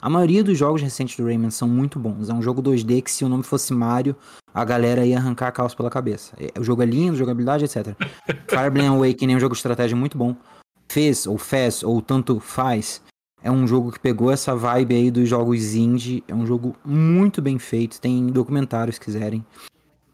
A 0.00 0.10
maioria 0.10 0.44
dos 0.44 0.58
jogos 0.58 0.82
recentes 0.82 1.16
do 1.16 1.24
Rayman 1.24 1.50
são 1.50 1.68
muito 1.68 1.98
bons. 1.98 2.28
É 2.28 2.34
um 2.34 2.42
jogo 2.42 2.62
2D 2.62 3.02
que 3.02 3.10
se 3.10 3.24
o 3.24 3.28
nome 3.28 3.42
fosse 3.42 3.72
Mario, 3.72 4.16
a 4.52 4.64
galera 4.64 5.04
ia 5.04 5.18
arrancar 5.18 5.48
a 5.48 5.52
calça 5.52 5.76
pela 5.76 5.90
cabeça. 5.90 6.34
É, 6.38 6.58
O 6.58 6.64
jogo 6.64 6.82
é 6.82 6.86
lindo, 6.86 7.16
jogabilidade, 7.16 7.64
etc. 7.64 7.94
Fire 8.48 8.68
Emblem 8.68 8.88
Awakening 8.88 9.34
é 9.34 9.36
um 9.36 9.40
jogo 9.40 9.54
de 9.54 9.58
estratégia 9.58 9.96
muito 9.96 10.16
bom. 10.18 10.36
Fez, 10.88 11.26
ou 11.26 11.38
Fez, 11.38 11.82
ou 11.82 12.00
tanto 12.02 12.38
faz, 12.38 13.00
é 13.44 13.50
um 13.50 13.66
jogo 13.66 13.92
que 13.92 14.00
pegou 14.00 14.32
essa 14.32 14.56
vibe 14.56 14.94
aí 14.94 15.10
dos 15.10 15.28
jogos 15.28 15.74
indie. 15.74 16.24
É 16.26 16.34
um 16.34 16.46
jogo 16.46 16.74
muito 16.82 17.42
bem 17.42 17.58
feito. 17.58 18.00
Tem 18.00 18.26
documentários 18.28 18.96
se 18.96 19.00
quiserem. 19.00 19.44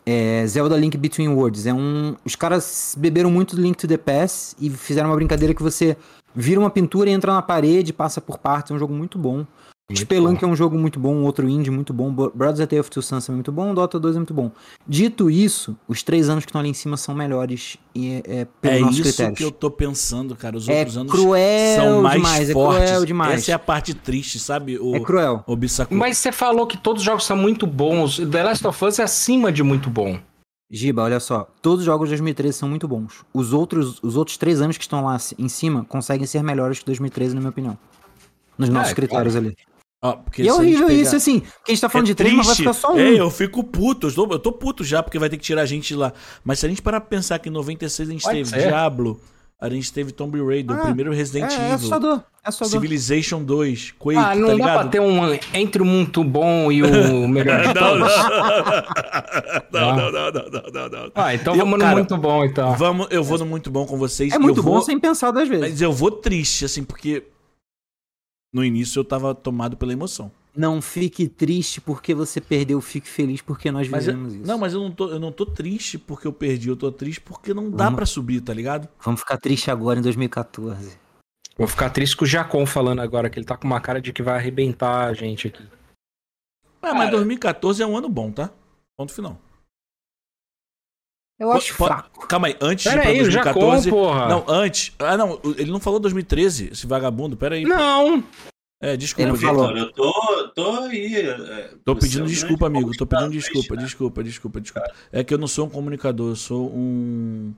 É, 0.05 0.45
Zelda 0.49 0.77
Link 0.77 0.97
Between 0.97 1.29
Worlds. 1.29 1.65
É 1.65 1.73
um. 1.73 2.17
Os 2.25 2.35
caras 2.35 2.97
beberam 2.99 3.31
muito 3.31 3.55
do 3.55 3.63
Link 3.63 3.77
to 3.77 3.87
the 3.87 3.97
Past 3.97 4.57
e 4.59 4.69
fizeram 4.69 5.11
uma 5.11 5.15
brincadeira 5.15 5.55
que 5.55 5.63
você 5.63 5.97
Vira 6.35 6.61
uma 6.61 6.71
pintura 6.71 7.11
e 7.11 7.13
entra 7.13 7.33
na 7.33 7.43
parede, 7.43 7.93
passa 7.93 8.21
por 8.21 8.39
partes. 8.39 8.71
É 8.71 8.75
um 8.75 8.79
jogo 8.79 8.95
muito 8.95 9.19
bom. 9.19 9.45
Muito 9.89 10.03
Spelunk 10.03 10.45
é 10.45 10.47
um 10.47 10.55
jogo 10.55 10.79
muito 10.79 11.01
bom, 11.01 11.17
outro 11.25 11.49
indie 11.49 11.69
muito 11.69 11.93
bom. 11.93 12.13
Bo- 12.13 12.31
Brothers 12.33 12.61
A 12.61 12.67
Tale 12.69 12.79
of 12.79 12.89
Two 12.89 13.03
Sons 13.03 13.29
é 13.29 13.33
muito 13.33 13.51
bom, 13.51 13.75
Dota 13.75 13.99
2 13.99 14.15
é 14.15 14.19
muito 14.21 14.33
bom. 14.33 14.53
Dito 14.87 15.29
isso, 15.29 15.77
os 15.89 16.05
três 16.05 16.29
anos 16.29 16.45
que 16.45 16.51
estão 16.51 16.61
ali 16.61 16.71
em 16.71 16.75
cima 16.75 16.97
são 16.97 17.13
melhores 17.13 17.77
e, 17.93 18.23
é, 18.25 18.47
pelos 18.61 18.77
É 18.77 18.81
nossos 18.83 18.95
isso 19.01 19.09
critérios. 19.09 19.37
que 19.39 19.45
eu 19.45 19.51
tô 19.51 19.69
pensando, 19.69 20.37
cara. 20.37 20.57
Os 20.57 20.69
É 20.69 20.79
outros 20.79 20.97
anos 20.97 21.11
cruel 21.11 21.77
são 21.83 22.03
mais 22.03 22.15
demais, 22.23 22.51
é 22.51 22.53
fortes. 22.53 22.85
cruel 22.89 23.05
demais. 23.05 23.35
Essa 23.43 23.51
é 23.51 23.55
a 23.55 23.59
parte 23.59 23.93
triste, 23.93 24.39
sabe? 24.39 24.79
O, 24.79 24.95
É 24.95 25.01
cruel. 25.01 25.43
o. 25.45 25.57
Mas 25.91 26.19
você 26.19 26.31
falou 26.31 26.69
que 26.69 26.77
todos 26.79 27.01
os 27.03 27.05
jogos 27.07 27.27
são 27.27 27.37
muito 27.37 27.67
bons. 27.67 28.19
The 28.19 28.45
Last 28.45 28.65
of 28.69 28.85
Us 28.85 29.01
é 29.01 29.03
acima 29.03 29.51
de 29.51 29.65
muito 29.65 29.91
bom. 29.91 30.21
Giba, 30.71 31.03
olha 31.03 31.19
só, 31.19 31.49
todos 31.61 31.81
os 31.81 31.85
jogos 31.87 32.09
de 32.09 32.13
2013 32.15 32.57
são 32.57 32.69
muito 32.69 32.87
bons. 32.87 33.25
Os 33.35 33.53
outros, 33.53 33.99
os 34.03 34.17
outros 34.17 34.37
três 34.37 34.61
anos 34.61 34.77
que 34.79 34.85
estão 34.85 35.05
lá 35.05 35.17
em 35.39 35.49
cima 35.49 35.85
conseguem 35.89 36.27
ser 36.27 36.43
melhores 36.45 36.79
que 36.79 36.87
2013, 36.87 37.35
na 37.35 37.41
minha 37.41 37.51
opinião. 37.51 37.77
Nos 38.57 38.69
nossos 38.69 38.93
é 38.93 38.95
critérios 38.95 39.35
ali. 39.35 39.57
Porque 40.25 40.43
E 40.43 40.49
é 40.49 40.55
horrível 40.55 40.87
pegar- 40.87 41.03
isso, 41.03 41.17
assim. 41.17 41.41
Porque 41.41 41.73
a 41.73 41.75
gente 41.75 41.81
tá 41.81 41.89
falando 41.89 42.07
É 42.07 42.09
de 42.11 42.15
três, 42.15 42.35
mas 42.35 42.47
vai 42.47 42.57
ficar 42.57 42.73
só 42.73 42.95
um. 42.95 42.99
É, 42.99 43.21
eu 43.21 43.31
fico 43.31 43.63
puto. 43.65 44.07
Eu 44.07 44.15
tô, 44.15 44.33
eu 44.33 44.39
tô 44.39 44.53
puto 44.53 44.85
já, 44.85 45.03
porque 45.03 45.19
vai 45.19 45.29
ter 45.29 45.37
que 45.37 45.43
tirar 45.43 45.63
a 45.63 45.67
gente 45.67 45.89
de 45.89 45.97
lá. 45.97 46.13
Mas 46.45 46.59
se 46.61 46.67
a 46.67 46.69
gente 46.69 46.81
parar 46.81 47.01
pra 47.01 47.11
pensar 47.11 47.39
que 47.39 47.49
em 47.49 47.53
96 47.53 48.09
a 48.09 48.13
gente 48.13 48.23
Pode 48.23 48.37
teve 48.37 48.49
ser. 48.49 48.69
Diablo, 48.69 49.21
a 49.61 49.69
gente 49.69 49.93
teve 49.93 50.11
Tomb 50.11 50.41
Raider, 50.43 50.75
o 50.75 50.81
Ah, 50.81 50.85
primeiro 50.85 51.13
Resident 51.13 51.51
é, 51.53 51.55
é 51.55 51.59
Evil, 51.65 51.75
assustador. 51.75 52.23
É 52.43 52.49
assustador. 52.49 52.71
Civilization 52.73 53.43
2, 53.45 53.91
Quake, 53.99 54.19
Ah, 54.19 54.35
não 54.35 54.43
tá 54.43 54.47
dá 54.47 54.55
ligado? 54.55 54.81
pra 54.81 54.89
ter 54.89 55.01
um 55.01 55.35
entre 55.53 55.83
o 55.83 55.85
muito 55.85 56.25
bom 56.25 56.73
e 56.73 56.83
o 56.83 56.89
melhor 57.29 57.61
de 57.61 57.67
Não, 57.67 57.75
todos. 57.75 58.13
não, 59.71 59.97
não, 59.97 60.11
não, 60.13 60.33
não, 60.33 60.33
não, 60.33 60.73
não, 60.73 60.89
não. 60.89 61.13
Ah, 61.15 61.35
então 61.35 61.53
Eu, 61.55 61.59
vamos 61.61 61.79
no 61.79 61.85
cara, 61.85 61.97
muito 61.97 62.17
bom, 62.17 62.45
então. 62.45 62.75
Vamos, 62.77 63.07
eu 63.11 63.23
vou 63.23 63.39
no 63.39 63.45
muito 63.47 63.71
bom 63.71 63.85
com 63.85 63.99
vocês. 63.99 64.33
É 64.33 64.39
muito 64.39 64.61
eu 64.61 64.63
bom 64.63 64.73
vou, 64.73 64.83
sem 64.83 64.99
pensar 64.99 65.31
duas 65.31 65.49
vezes. 65.49 65.69
Mas 65.71 65.83
eu 65.83 65.93
vou 65.93 66.11
triste, 66.11 66.65
assim, 66.65 66.83
porque 66.83 67.25
no 68.53 68.65
início 68.65 68.99
eu 69.01 69.05
tava 69.05 69.35
tomado 69.35 69.77
pela 69.77 69.93
emoção. 69.93 70.33
Não 70.57 70.83
fique 70.83 71.29
triste 71.29 71.81
porque 71.81 72.13
você 72.13 72.41
perdeu, 72.41 72.81
fique 72.81 73.09
feliz 73.09 73.41
porque 73.41 73.71
nós 73.71 73.89
Mas 73.89 74.07
eu- 74.09 74.15
vivemos 74.15 74.35
isso. 74.35 74.47
não, 74.47 74.59
mas 74.59 74.73
eu 74.73 74.81
não, 74.81 74.91
tô, 74.91 75.09
eu 75.09 75.21
não 75.21 75.31
tô 75.31 75.47
triste 75.47 75.97
porque 75.97 76.27
eu 76.27 76.33
perdi, 76.33 76.69
eu 76.69 76.77
tô 76.77 76.91
triste 76.91 77.21
porque 77.21 77.55
não 77.55 77.71
dá 77.71 77.91
pra 77.91 78.05
subir, 78.05 78.41
tá 78.41 78.53
ligado? 78.53 78.89
Vamos 79.01 79.21
ficar 79.21 79.39
triste 79.39 79.71
agora 79.71 79.99
em 80.01 80.03
2014. 80.03 80.99
Vou 81.57 81.69
ficar 81.69 81.91
triste 81.91 82.17
com 82.17 82.25
o 82.25 82.27
Jacon 82.27 82.67
falando 82.67 83.01
agora, 83.01 83.31
que 83.31 83.39
ele 83.39 83.47
tá 83.47 83.57
com 83.57 83.67
uma 83.67 83.81
cara 83.81 84.01
de 84.01 84.13
que 84.13 84.23
vai 84.23 84.35
arrebentar 84.37 85.07
a 85.07 85.13
gente 85.15 85.47
aqui. 85.49 85.65
Ah, 86.83 86.95
mas 86.95 87.11
2014 87.11 87.83
é 87.83 87.87
um 87.87 87.97
ano 87.97 88.09
bom, 88.09 88.33
tá? 88.33 88.51
Ponto 88.99 89.13
final. 89.13 89.39
Eu 91.39 91.53
acho 91.53 91.75
po- 91.77 91.87
fraco. 91.87 92.27
Calma 92.27 92.49
aí, 92.49 92.57
antes 92.61 92.83
de 92.85 92.89
ir 92.89 92.93
Pera 92.93 93.03
pra 93.03 93.11
aí, 93.13 93.21
o 93.23 93.31
Jacon, 93.31 93.53
2014. 93.61 93.91
porra. 93.91 94.29
Não, 94.29 94.45
antes. 94.49 94.95
Ah, 94.99 95.17
não, 95.17 95.41
ele 95.57 95.71
não 95.71 95.81
falou 95.81 95.99
2013, 96.01 96.71
esse 96.73 96.87
vagabundo. 96.87 97.37
Pera 97.37 97.55
aí. 97.55 97.65
Não. 97.65 98.23
É, 98.81 98.97
desculpa. 98.97 99.33
Gente. 99.33 99.41
falou. 99.43 99.77
Eu 99.77 99.93
tô, 99.93 100.49
tô 100.55 100.71
aí. 100.85 101.15
é, 101.15 101.75
Tô 101.85 101.95
pedindo 101.95 102.27
desculpa, 102.27 102.67
amigo. 102.67 102.97
Tô 102.97 103.07
pedindo 103.07 103.31
desculpa, 103.31 103.77
né? 103.77 103.83
desculpa, 103.83 104.25
desculpa, 104.25 104.61
desculpa. 104.61 104.93
É 105.13 105.23
que 105.23 105.35
eu 105.35 105.39
não 105.39 105.47
sou 105.47 105.67
um 105.67 105.71
comunicador, 105.71 106.31
eu 106.31 106.37
sou 106.37 106.71
um. 106.75 107.55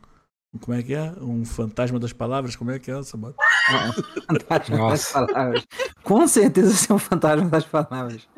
Como 0.60 0.76
é 0.76 0.82
que 0.82 0.92
é? 0.94 1.12
Um 1.18 1.46
fantasma 1.46 1.98
das 1.98 2.12
palavras? 2.12 2.54
Como 2.54 2.70
é 2.70 2.78
que 2.78 2.90
é 2.90 2.98
essa 2.98 3.16
bota? 3.16 3.36
Fantasma 4.28 4.76
Nossa. 4.76 5.20
das 5.20 5.26
palavras. 5.32 5.64
Com 6.04 6.28
certeza 6.28 6.74
você 6.74 6.92
é 6.92 6.94
um 6.94 6.98
fantasma 6.98 7.48
das 7.48 7.64
palavras. 7.64 8.28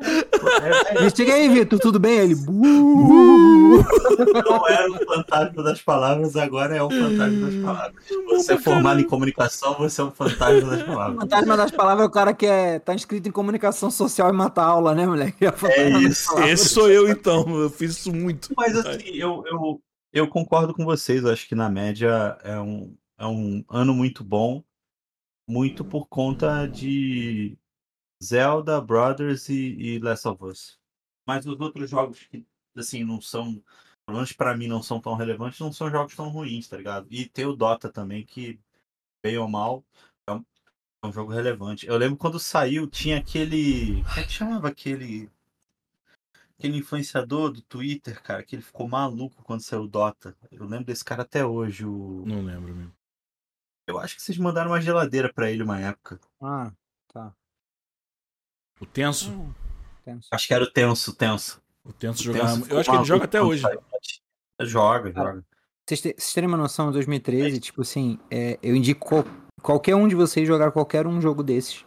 Chega 1.15 1.33
aí, 1.33 1.49
Vitor, 1.49 1.77
tudo 1.79 1.99
bem? 1.99 2.17
Ele. 2.19 2.35
Não 2.35 3.83
era 4.69 4.89
o 4.89 5.05
fantasma 5.05 5.61
das 5.63 5.81
palavras, 5.81 6.35
agora 6.37 6.73
é 6.75 6.81
o 6.81 6.89
fantasma 6.89 7.49
das 7.49 7.55
palavras. 7.63 8.03
Você 8.29 8.53
é 8.53 8.57
formado 8.59 9.01
em 9.01 9.03
comunicação, 9.03 9.75
você 9.77 9.99
é 9.99 10.03
um 10.05 10.11
fantasma 10.11 10.69
das 10.69 10.81
O 10.83 10.85
palavras. 10.85 11.19
fantasma 11.19 11.57
das 11.57 11.71
palavras 11.71 12.05
é 12.05 12.07
o 12.07 12.11
cara 12.11 12.33
que 12.33 12.45
é, 12.45 12.79
tá 12.79 12.93
inscrito 12.93 13.27
em 13.27 13.31
comunicação 13.31 13.91
social 13.91 14.29
e 14.29 14.33
mata 14.33 14.61
a 14.61 14.65
aula, 14.65 14.95
né, 14.95 15.05
moleque? 15.05 15.45
É, 15.45 15.49
o 15.49 15.53
É 15.67 15.89
isso. 15.99 16.39
Esse 16.39 16.69
sou 16.69 16.89
eu, 16.89 17.09
então. 17.09 17.45
Eu 17.59 17.69
fiz 17.69 17.97
isso 17.97 18.13
muito. 18.13 18.53
Mas 18.55 18.73
assim, 18.77 19.03
eu, 19.15 19.43
eu, 19.47 19.81
eu 20.15 20.29
concordo 20.29 20.73
com 20.73 20.85
vocês. 20.85 21.25
Acho 21.25 21.47
que 21.47 21.53
na 21.53 21.69
média 21.69 22.39
é 22.41 22.57
um, 22.59 22.97
é 23.17 23.27
um 23.27 23.63
ano 23.69 23.93
muito 23.93 24.23
bom. 24.23 24.63
Muito 25.47 25.83
por 25.85 26.07
conta 26.07 26.65
de 26.65 27.57
Zelda, 28.23 28.81
Brothers 28.81 29.49
e, 29.49 29.75
e 29.77 29.99
Last 29.99 30.27
of 30.27 30.43
Us. 30.43 30.79
Mas 31.27 31.45
os 31.45 31.59
outros 31.59 31.89
jogos 31.89 32.23
que, 32.23 32.45
assim, 32.75 33.03
não 33.03 33.19
são. 33.19 33.61
Pelo 34.05 34.17
menos 34.17 34.31
pra 34.31 34.55
mim 34.55 34.67
não 34.67 34.81
são 34.81 35.01
tão 35.01 35.15
relevantes, 35.15 35.59
não 35.59 35.73
são 35.73 35.89
jogos 35.89 36.15
tão 36.15 36.29
ruins, 36.29 36.67
tá 36.67 36.77
ligado? 36.77 37.07
E 37.09 37.27
tem 37.27 37.45
o 37.45 37.55
Dota 37.55 37.91
também, 37.91 38.23
que, 38.23 38.59
bem 39.23 39.37
ou 39.37 39.47
mal, 39.49 39.83
é 40.29 40.33
um, 40.33 40.45
é 41.03 41.07
um 41.07 41.11
jogo 41.11 41.31
relevante. 41.31 41.87
Eu 41.87 41.97
lembro 41.97 42.17
quando 42.17 42.39
saiu, 42.39 42.87
tinha 42.87 43.17
aquele. 43.17 44.03
Como 44.03 44.19
é 44.19 44.23
que 44.23 44.31
chamava 44.31 44.69
aquele 44.69 45.29
aquele 46.57 46.77
influenciador 46.77 47.51
do 47.51 47.61
Twitter, 47.61 48.21
cara, 48.21 48.43
que 48.43 48.55
ele 48.55 48.61
ficou 48.63 48.87
maluco 48.87 49.43
quando 49.43 49.61
saiu 49.61 49.83
o 49.83 49.87
Dota. 49.87 50.35
Eu 50.51 50.65
lembro 50.65 50.85
desse 50.85 51.03
cara 51.03 51.21
até 51.23 51.45
hoje. 51.45 51.85
O... 51.85 52.23
Não 52.25 52.41
lembro 52.43 52.73
mesmo. 52.73 52.93
Eu 53.87 53.99
acho 53.99 54.15
que 54.15 54.21
vocês 54.21 54.37
mandaram 54.37 54.71
uma 54.71 54.81
geladeira 54.81 55.31
pra 55.31 55.51
ele 55.51 55.61
uma 55.63 55.79
época. 55.79 56.19
Ah, 56.41 56.71
tá. 57.13 57.33
O 58.79 58.85
Tenso. 58.85 59.53
Tenso. 60.03 60.27
Acho 60.31 60.47
que 60.47 60.53
era 60.53 60.63
o 60.63 60.71
Tenso, 60.71 61.13
Tenso. 61.15 61.61
O 61.83 61.93
Tenso 61.93 62.21
O 62.21 62.23
jogava. 62.25 62.47
Tenso 62.47 62.59
Eu 62.61 62.65
ficou 62.65 62.79
acho 62.79 62.89
que 62.89 62.95
ele 62.97 63.05
joga 63.05 63.25
até 63.25 63.41
hoje. 63.41 63.61
saiu. 63.61 63.81
Joga, 64.61 65.11
joga. 65.11 65.45
Vocês, 65.87 66.01
te- 66.01 66.15
vocês 66.17 66.33
terem 66.33 66.47
uma 66.47 66.57
noção, 66.57 66.89
em 66.89 66.93
2013, 66.93 67.59
tipo 67.59 67.81
assim, 67.81 68.17
é, 68.31 68.57
eu 68.63 68.75
indico 68.75 69.05
qual- 69.07 69.25
qualquer 69.61 69.95
um 69.95 70.07
de 70.07 70.15
vocês 70.15 70.47
jogar 70.47 70.71
qualquer 70.71 71.05
um 71.05 71.21
jogo 71.21 71.43
desses. 71.43 71.85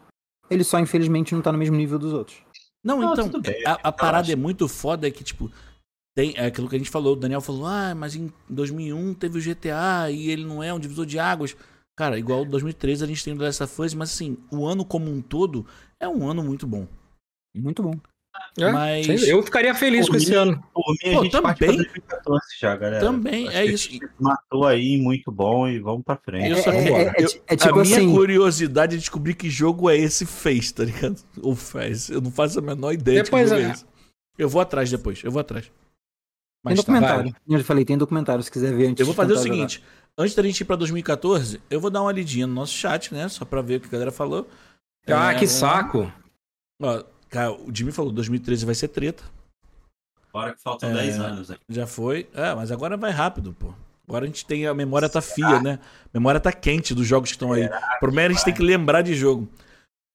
Ele 0.48 0.62
só, 0.62 0.78
infelizmente, 0.78 1.34
não 1.34 1.42
tá 1.42 1.50
no 1.50 1.58
mesmo 1.58 1.74
nível 1.76 1.98
dos 1.98 2.12
outros. 2.12 2.40
Não, 2.88 3.00
Não, 3.00 3.12
então, 3.12 3.30
a, 3.66 3.88
a 3.88 3.92
parada 3.92 4.32
é 4.32 4.36
muito 4.36 4.66
foda 4.66 5.06
é 5.06 5.10
que, 5.10 5.22
tipo, 5.22 5.52
tem 6.16 6.32
é 6.36 6.46
aquilo 6.46 6.70
que 6.70 6.74
a 6.74 6.78
gente 6.78 6.90
falou, 6.90 7.12
o 7.12 7.16
Daniel 7.16 7.42
falou, 7.42 7.66
ah, 7.66 7.94
mas 7.94 8.16
em 8.16 8.32
2001 8.48 9.12
teve 9.12 9.38
o 9.38 9.42
GTA 9.42 10.10
e 10.10 10.30
ele 10.30 10.46
não 10.46 10.62
é 10.62 10.72
um 10.72 10.80
divisor 10.80 11.04
de 11.04 11.18
águas. 11.18 11.54
Cara, 11.94 12.18
igual 12.18 12.46
2013 12.46 13.04
a 13.04 13.06
gente 13.06 13.22
tem 13.22 13.34
o 13.34 13.36
The 13.36 13.44
Last 13.44 13.62
of 13.62 13.82
Us, 13.82 13.92
mas 13.92 14.10
assim, 14.10 14.38
o 14.50 14.66
ano 14.66 14.86
como 14.86 15.10
um 15.10 15.20
todo 15.20 15.66
é 16.00 16.08
um 16.08 16.26
ano 16.26 16.42
muito 16.42 16.66
bom. 16.66 16.88
Muito 17.54 17.82
bom. 17.82 17.92
É, 18.56 18.72
Mas- 18.72 19.26
Eu 19.26 19.42
ficaria 19.42 19.74
feliz 19.74 20.06
Por 20.06 20.12
com 20.12 20.16
esse 20.18 20.30
mim- 20.30 20.36
ano. 20.36 20.64
Por 20.72 20.84
mim, 21.04 21.12
Pô, 21.14 21.20
a 21.20 21.22
gente 21.24 21.32
também- 21.32 21.54
2014 21.58 22.46
já, 22.60 22.76
galera. 22.76 23.00
Também, 23.04 23.48
Acho 23.48 23.56
é 23.56 23.64
isso. 23.66 23.90
Matou 24.18 24.66
aí, 24.66 24.96
muito 24.96 25.30
bom, 25.30 25.68
e 25.68 25.78
vamos 25.78 26.04
pra 26.04 26.16
frente. 26.16 26.50
Eu 26.50 26.56
É, 26.56 26.60
é, 26.60 26.88
é, 26.88 27.02
é, 27.02 27.24
eu- 27.24 27.28
é 27.46 27.56
tipo 27.56 27.78
a 27.78 27.82
minha 27.84 27.96
assim. 27.96 28.12
curiosidade 28.12 28.96
é 28.96 28.98
descobrir 28.98 29.34
que 29.34 29.48
jogo 29.48 29.88
é 29.90 29.96
esse 29.96 30.26
fez, 30.26 30.70
tá 30.72 30.84
ligado? 30.84 31.16
Ou 31.40 31.54
fez. 31.54 32.10
Eu 32.10 32.20
não 32.20 32.30
faço 32.30 32.58
a 32.58 32.62
menor 32.62 32.92
ideia 32.92 33.22
Depois 33.22 33.48
de 33.48 33.54
que 33.54 33.60
jogo 33.60 33.70
é- 33.70 33.74
esse. 33.74 33.84
Eu 34.36 34.48
vou 34.48 34.60
atrás 34.60 34.90
depois, 34.90 35.22
eu 35.24 35.30
vou 35.30 35.40
atrás. 35.40 35.64
Tem 35.66 35.72
Mas 36.64 36.74
tá. 36.74 36.82
documentário. 36.82 37.34
Eu 37.48 37.58
já 37.58 37.64
falei, 37.64 37.84
tem 37.84 37.96
documentário, 37.98 38.42
se 38.42 38.50
quiser 38.50 38.74
ver 38.74 38.86
antes 38.88 39.00
Eu 39.00 39.06
vou 39.06 39.12
de 39.14 39.16
fazer 39.16 39.32
o 39.32 39.36
tentar 39.36 39.46
jogar. 39.54 39.68
seguinte: 39.68 39.84
antes 40.16 40.34
da 40.34 40.42
gente 40.42 40.60
ir 40.60 40.64
pra 40.64 40.76
2014, 40.76 41.60
eu 41.70 41.80
vou 41.80 41.90
dar 41.90 42.02
uma 42.02 42.12
lidinha 42.12 42.46
no 42.46 42.54
nosso 42.54 42.72
chat, 42.72 43.12
né? 43.14 43.28
Só 43.28 43.44
pra 43.44 43.62
ver 43.62 43.76
o 43.76 43.80
que 43.80 43.86
a 43.86 43.90
galera 43.90 44.10
falou. 44.12 44.48
Ah, 45.06 45.32
É, 45.32 45.38
que 45.38 45.46
saco. 45.46 46.12
Ó, 46.82 47.02
cara, 47.28 47.52
o 47.52 47.70
Jimmy 47.74 47.92
falou: 47.92 48.12
2013 48.12 48.64
vai 48.66 48.74
ser 48.74 48.88
treta. 48.88 49.22
Agora 50.32 50.54
que 50.54 50.62
faltam 50.62 50.90
É. 50.90 50.94
10 50.94 51.18
anos, 51.20 51.48
né? 51.48 51.56
Já 51.68 51.86
foi. 51.86 52.28
É, 52.34 52.54
mas 52.54 52.70
agora 52.70 52.96
vai 52.96 53.10
rápido, 53.10 53.54
pô. 53.58 53.72
Agora 54.06 54.24
a 54.24 54.26
gente 54.26 54.44
tem. 54.46 54.66
A 54.66 54.74
memória 54.74 55.08
tá 55.08 55.20
fia, 55.20 55.60
né? 55.60 55.78
A 56.06 56.18
memória 56.18 56.40
tá 56.40 56.52
quente 56.52 56.94
dos 56.94 57.06
jogos 57.06 57.30
que 57.30 57.36
estão 57.36 57.52
aí. 57.52 57.66
O 57.66 57.98
problema 58.00 58.22
é 58.22 58.26
a 58.26 58.32
gente 58.34 58.44
tem 58.44 58.54
que 58.54 58.62
lembrar 58.62 59.02
de 59.02 59.14
jogo. 59.14 59.48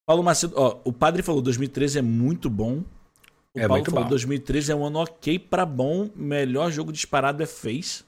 Paulo 0.05 0.23
Macedo, 0.23 0.53
ó, 0.57 0.79
o 0.83 0.91
padre 0.93 1.21
falou: 1.23 1.41
2013 1.41 1.99
é 1.99 2.01
muito 2.01 2.49
bom. 2.49 2.83
O 3.55 3.59
É 3.59 3.61
Paulo 3.67 3.73
muito 3.75 3.91
falou: 3.91 4.03
bom. 4.05 4.09
2013 4.09 4.71
é 4.71 4.75
um 4.75 4.85
ano 4.85 4.99
ok 4.99 5.37
pra 5.39 5.65
bom. 5.65 6.09
Melhor 6.15 6.71
jogo 6.71 6.91
disparado 6.91 7.41
é 7.43 7.45
Face. 7.45 8.03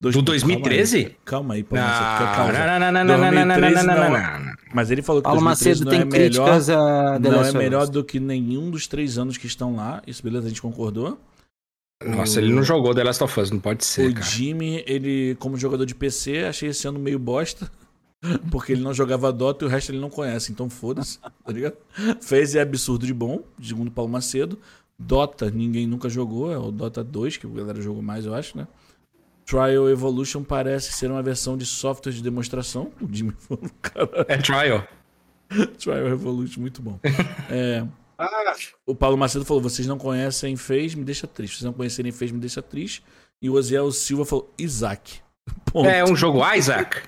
Do 0.00 0.22
2013? 0.22 1.16
Calma 1.24 1.54
aí, 1.54 1.64
Paulo 1.64 1.84
Macedo, 1.84 2.10
fica 2.10 2.24
Não, 2.26 2.34
calmo. 2.34 2.52
não, 2.52 2.66
não, 2.66 2.78
não, 2.78 3.04
não, 3.04 3.18
não, 3.18 3.32
não, 3.32 3.46
não, 3.46 3.60
2013 3.60 3.86
não, 3.86 3.94
não, 3.94 4.10
não. 4.10 4.44
não. 4.44 4.56
Mas 4.74 4.90
ele 4.90 5.02
falou 5.02 5.22
que 5.22 5.24
Paulo 5.24 5.40
2013 5.40 5.80
Macedo 5.80 5.84
não 5.84 5.90
tem 5.90 6.00
é 6.00 6.04
melhor, 6.04 6.44
críticas 6.44 6.70
a 6.70 7.18
The 7.18 7.30
não 7.30 7.44
é 7.44 7.52
melhor 7.52 7.88
do 7.88 8.04
que 8.04 8.20
nenhum 8.20 8.70
dos 8.70 8.86
três 8.86 9.16
anos 9.16 9.38
que 9.38 9.46
estão 9.46 9.74
lá. 9.74 10.02
Isso, 10.06 10.22
beleza, 10.22 10.46
a 10.46 10.48
gente 10.48 10.60
concordou. 10.60 11.18
Nossa, 12.04 12.40
ele 12.40 12.52
não 12.52 12.62
jogou 12.62 12.94
The 12.94 13.04
Last 13.04 13.24
of 13.24 13.40
Us, 13.40 13.50
não 13.50 13.58
pode 13.58 13.86
ser, 13.86 14.10
o 14.10 14.14
cara. 14.14 14.26
Jimmy, 14.26 14.84
ele, 14.86 15.34
como 15.38 15.56
jogador 15.56 15.86
de 15.86 15.94
PC, 15.94 16.44
achei 16.44 16.68
esse 16.68 16.86
ano 16.86 16.98
meio 16.98 17.18
bosta. 17.18 17.70
Porque 18.50 18.72
ele 18.72 18.82
não 18.82 18.92
jogava 18.92 19.32
Dota 19.32 19.64
e 19.64 19.68
o 19.68 19.70
resto 19.70 19.92
ele 19.92 20.00
não 20.00 20.10
conhece, 20.10 20.50
então 20.50 20.68
foda-se, 20.68 21.18
tá 21.18 21.52
ligado? 21.52 21.76
Fez 22.20 22.54
é 22.54 22.60
absurdo 22.60 23.06
de 23.06 23.14
bom, 23.14 23.42
segundo 23.62 23.90
Paulo 23.90 24.10
Macedo. 24.10 24.58
Dota, 24.98 25.50
ninguém 25.50 25.86
nunca 25.86 26.08
jogou, 26.08 26.50
é 26.50 26.58
o 26.58 26.70
Dota 26.70 27.04
2, 27.04 27.36
que 27.36 27.46
a 27.46 27.50
galera 27.50 27.80
jogou 27.80 28.02
mais, 28.02 28.24
eu 28.24 28.34
acho, 28.34 28.56
né? 28.56 28.66
Trial 29.46 29.88
Evolution 29.88 30.42
parece 30.42 30.92
ser 30.92 31.10
uma 31.10 31.22
versão 31.22 31.56
de 31.56 31.64
software 31.64 32.12
de 32.12 32.22
demonstração. 32.22 32.90
O 33.00 33.08
Jimmy 33.10 33.32
falou, 33.38 33.62
cara, 33.80 34.26
É 34.28 34.36
trial. 34.38 34.86
Trial 35.78 36.08
Evolution, 36.08 36.60
muito 36.60 36.82
bom. 36.82 36.98
É, 37.48 37.86
Ah, 38.18 38.54
o 38.84 38.94
Paulo 38.94 39.16
Macedo 39.16 39.44
falou: 39.44 39.62
vocês 39.62 39.86
não 39.86 39.96
conhecem 39.98 40.56
Fez, 40.56 40.94
me 40.94 41.04
deixa 41.04 41.26
triste. 41.26 41.58
Vocês 41.58 41.64
não 41.64 41.72
conhecerem 41.72 42.10
Fez, 42.10 42.32
me 42.32 42.38
deixa 42.40 42.60
triste. 42.60 43.04
E 43.40 43.48
o 43.48 43.54
Oziel 43.54 43.90
Silva 43.92 44.24
falou: 44.24 44.52
Isaac. 44.58 45.20
Ponto. 45.66 45.88
É 45.88 46.02
um 46.04 46.16
jogo 46.16 46.40
Isaac. 46.54 47.02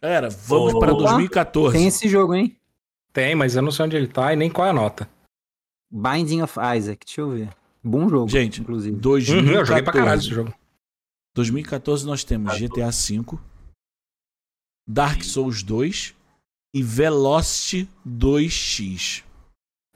Galera, 0.00 0.30
vamos 0.30 0.72
Opa. 0.74 0.86
para 0.86 0.94
2014. 0.94 1.76
Tem 1.76 1.86
esse 1.86 2.08
jogo, 2.08 2.34
hein? 2.34 2.56
Tem, 3.12 3.34
mas 3.34 3.56
eu 3.56 3.62
não 3.62 3.70
sei 3.70 3.84
onde 3.86 3.96
ele 3.96 4.06
tá 4.06 4.32
e 4.32 4.36
nem 4.36 4.48
qual 4.50 4.66
é 4.66 4.70
a 4.70 4.74
nota. 4.74 5.08
Binding 5.90 6.42
of 6.42 6.54
Isaac, 6.76 7.04
deixa 7.04 7.20
eu 7.20 7.30
ver. 7.30 7.48
Bom 7.82 8.08
jogo, 8.08 8.28
Gente, 8.28 8.60
inclusive. 8.60 8.96
2014. 8.96 9.50
Uhum, 9.50 9.58
eu 9.60 9.64
joguei 9.66 9.82
pra 9.82 9.92
caralho 9.92 10.18
esse 10.18 10.28
jogo. 10.28 10.52
2014 11.36 12.06
nós 12.06 12.24
temos 12.24 12.58
GTA 12.58 12.90
V, 12.90 13.38
Dark 14.88 15.22
Souls 15.22 15.62
2 15.62 16.14
e 16.74 16.82
Velocity 16.82 17.88
2X. 18.08 19.22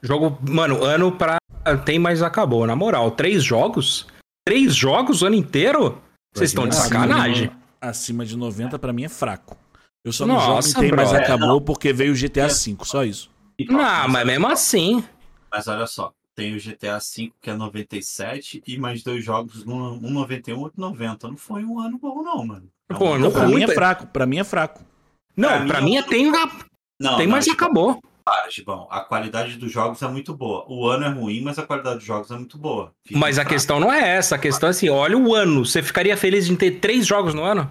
Jogo, 0.02 0.38
mano, 0.48 0.84
ano 0.84 1.10
pra. 1.10 1.38
Tem, 1.84 1.98
mas 1.98 2.22
acabou. 2.22 2.66
Na 2.66 2.76
moral, 2.76 3.10
três 3.10 3.42
jogos? 3.42 4.06
Três 4.46 4.74
jogos 4.74 5.22
o 5.22 5.26
ano 5.26 5.36
inteiro? 5.36 6.00
Vocês 6.34 6.50
estão 6.50 6.68
de 6.68 6.76
Acima 6.76 7.00
sacanagem. 7.00 7.50
Acima 7.80 8.24
de 8.26 8.36
90 8.36 8.78
pra 8.78 8.92
mim 8.92 9.04
é 9.04 9.08
fraco. 9.08 9.56
Eu 10.04 10.12
só 10.12 10.26
não 10.26 10.34
Nossa, 10.34 10.68
jogo 10.68 10.84
em 10.84 10.88
tem, 10.88 10.96
mas 10.96 11.10
brother. 11.10 11.24
acabou 11.24 11.60
porque 11.60 11.92
veio 11.92 12.12
o 12.12 12.16
GTA 12.16 12.48
V, 12.48 12.76
só 12.84 13.04
isso. 13.04 13.30
Não, 13.68 14.08
mas 14.08 14.26
mesmo 14.26 14.46
assim. 14.46 15.04
Mas 15.50 15.66
olha 15.68 15.86
só, 15.86 16.12
tem 16.40 16.56
o 16.56 16.58
GTA 16.58 16.98
V 16.98 17.32
que 17.38 17.50
é 17.50 17.54
97 17.54 18.62
e 18.66 18.78
mais 18.78 19.02
dois 19.02 19.22
jogos, 19.22 19.66
um 19.66 19.92
um 20.02 20.10
91 20.10 20.56
e 20.56 20.58
outro 20.58 20.80
90. 20.80 21.28
Não 21.28 21.36
foi 21.36 21.62
um 21.64 21.78
ano 21.78 21.98
bom, 21.98 22.22
não, 22.22 22.46
mano. 22.46 22.66
É 22.88 22.94
um 22.94 22.98
Pô, 22.98 23.18
não. 23.18 23.30
Pra 23.30 23.46
mim 23.46 23.62
é 23.62 23.68
fraco, 23.68 24.06
pra 24.06 24.24
mim 24.24 24.38
é 24.38 24.44
fraco. 24.44 24.80
Não, 25.36 25.48
Pra 25.48 25.66
pra 25.66 25.80
mim, 25.82 25.90
mim 25.90 25.96
é 25.98 26.02
tem, 26.02 26.30
Não, 26.30 27.16
tem 27.18 27.26
não, 27.26 27.32
mas 27.32 27.44
Gibão, 27.44 27.54
acabou. 27.66 28.02
Para, 28.24 28.50
Gibão. 28.50 28.86
A 28.90 29.00
qualidade 29.00 29.58
dos 29.58 29.70
jogos 29.70 30.00
é 30.00 30.08
muito 30.08 30.34
boa. 30.34 30.64
O 30.66 30.86
ano 30.88 31.04
é 31.04 31.08
ruim, 31.10 31.42
mas 31.42 31.58
a 31.58 31.66
qualidade 31.66 31.96
dos 31.98 32.06
jogos 32.06 32.30
é 32.30 32.36
muito 32.36 32.56
boa. 32.56 32.90
Fica 33.06 33.20
Mas 33.20 33.38
a 33.38 33.42
fraco. 33.42 33.54
questão 33.54 33.78
não 33.78 33.92
é 33.92 34.16
essa. 34.16 34.36
A 34.36 34.38
questão 34.38 34.68
é 34.68 34.70
assim: 34.70 34.88
olha 34.88 35.18
o 35.18 35.34
ano. 35.34 35.66
Você 35.66 35.82
ficaria 35.82 36.16
feliz 36.16 36.48
em 36.48 36.56
ter 36.56 36.80
três 36.80 37.06
jogos 37.06 37.34
no 37.34 37.44
ano? 37.44 37.70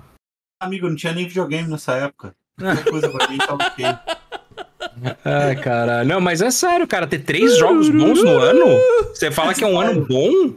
Amigo, 0.62 0.88
não 0.88 0.96
tinha 0.96 1.14
nem 1.14 1.28
videogame 1.28 1.68
nessa 1.68 1.94
época. 1.94 2.36
Qualquer 2.60 2.86
coisa 2.86 3.10
pra 3.10 3.28
mim 3.30 3.38
tá 3.38 3.54
ok. 3.56 3.86
Ai, 5.26 5.56
cara. 5.56 6.04
Não, 6.04 6.20
mas 6.22 6.42
é 6.42 6.52
sério, 6.52 6.88
cara. 6.88 7.08
Ter 7.08 7.20
três 7.20 7.58
jogos 7.58 7.90
bons 7.90 8.24
no 8.24 8.40
ano? 8.40 8.66
Você 9.14 9.32
fala 9.32 9.54
que 9.54 9.64
é 9.64 9.68
um 9.68 9.80
ano 9.80 10.06
bom? 10.06 10.54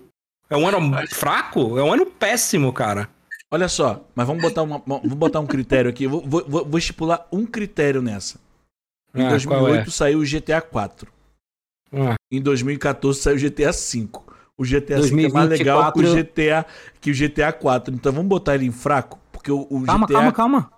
É 0.50 0.56
um 0.56 0.66
ano 0.66 1.06
fraco? 1.08 1.78
É 1.78 1.82
um 1.82 1.92
ano 1.92 2.06
péssimo, 2.06 2.72
cara. 2.72 3.08
Olha 3.50 3.68
só, 3.68 4.02
mas 4.14 4.26
vamos 4.26 4.42
botar, 4.42 4.62
uma, 4.62 4.82
vamos 4.86 5.12
botar 5.14 5.40
um 5.40 5.46
critério 5.46 5.90
aqui. 5.90 6.06
Vou, 6.06 6.22
vou, 6.26 6.64
vou- 6.64 6.78
estipular 6.78 7.26
um 7.30 7.44
critério 7.44 8.00
nessa. 8.00 8.38
Em 9.14 9.26
Ah, 9.26 9.28
2008 9.30 9.90
saiu 9.90 10.20
o 10.20 10.24
GTA 10.24 10.62
4. 10.62 11.06
Ah. 11.92 12.14
Em 12.30 12.40
2014 12.40 13.20
saiu 13.20 13.36
o 13.36 13.38
GTA 13.38 13.72
5. 13.72 14.24
O 14.56 14.64
GTA 14.64 15.02
5 15.02 15.20
é 15.20 15.28
mais 15.28 15.48
2024 15.48 15.58
legal 15.58 15.92
que 15.92 16.00
o 16.00 16.14
GTA, 16.24 16.66
que 17.00 17.10
o 17.10 17.14
GTA 17.14 17.52
4. 17.52 17.94
Então 17.94 18.10
vamos 18.12 18.28
botar 18.28 18.54
ele 18.54 18.64
em 18.64 18.72
fraco? 18.72 19.18
Porque 19.30 19.52
o, 19.52 19.66
o 19.68 19.82
Calma, 19.84 20.06
GTA 20.06 20.14
calma, 20.14 20.32
calma. 20.32 20.70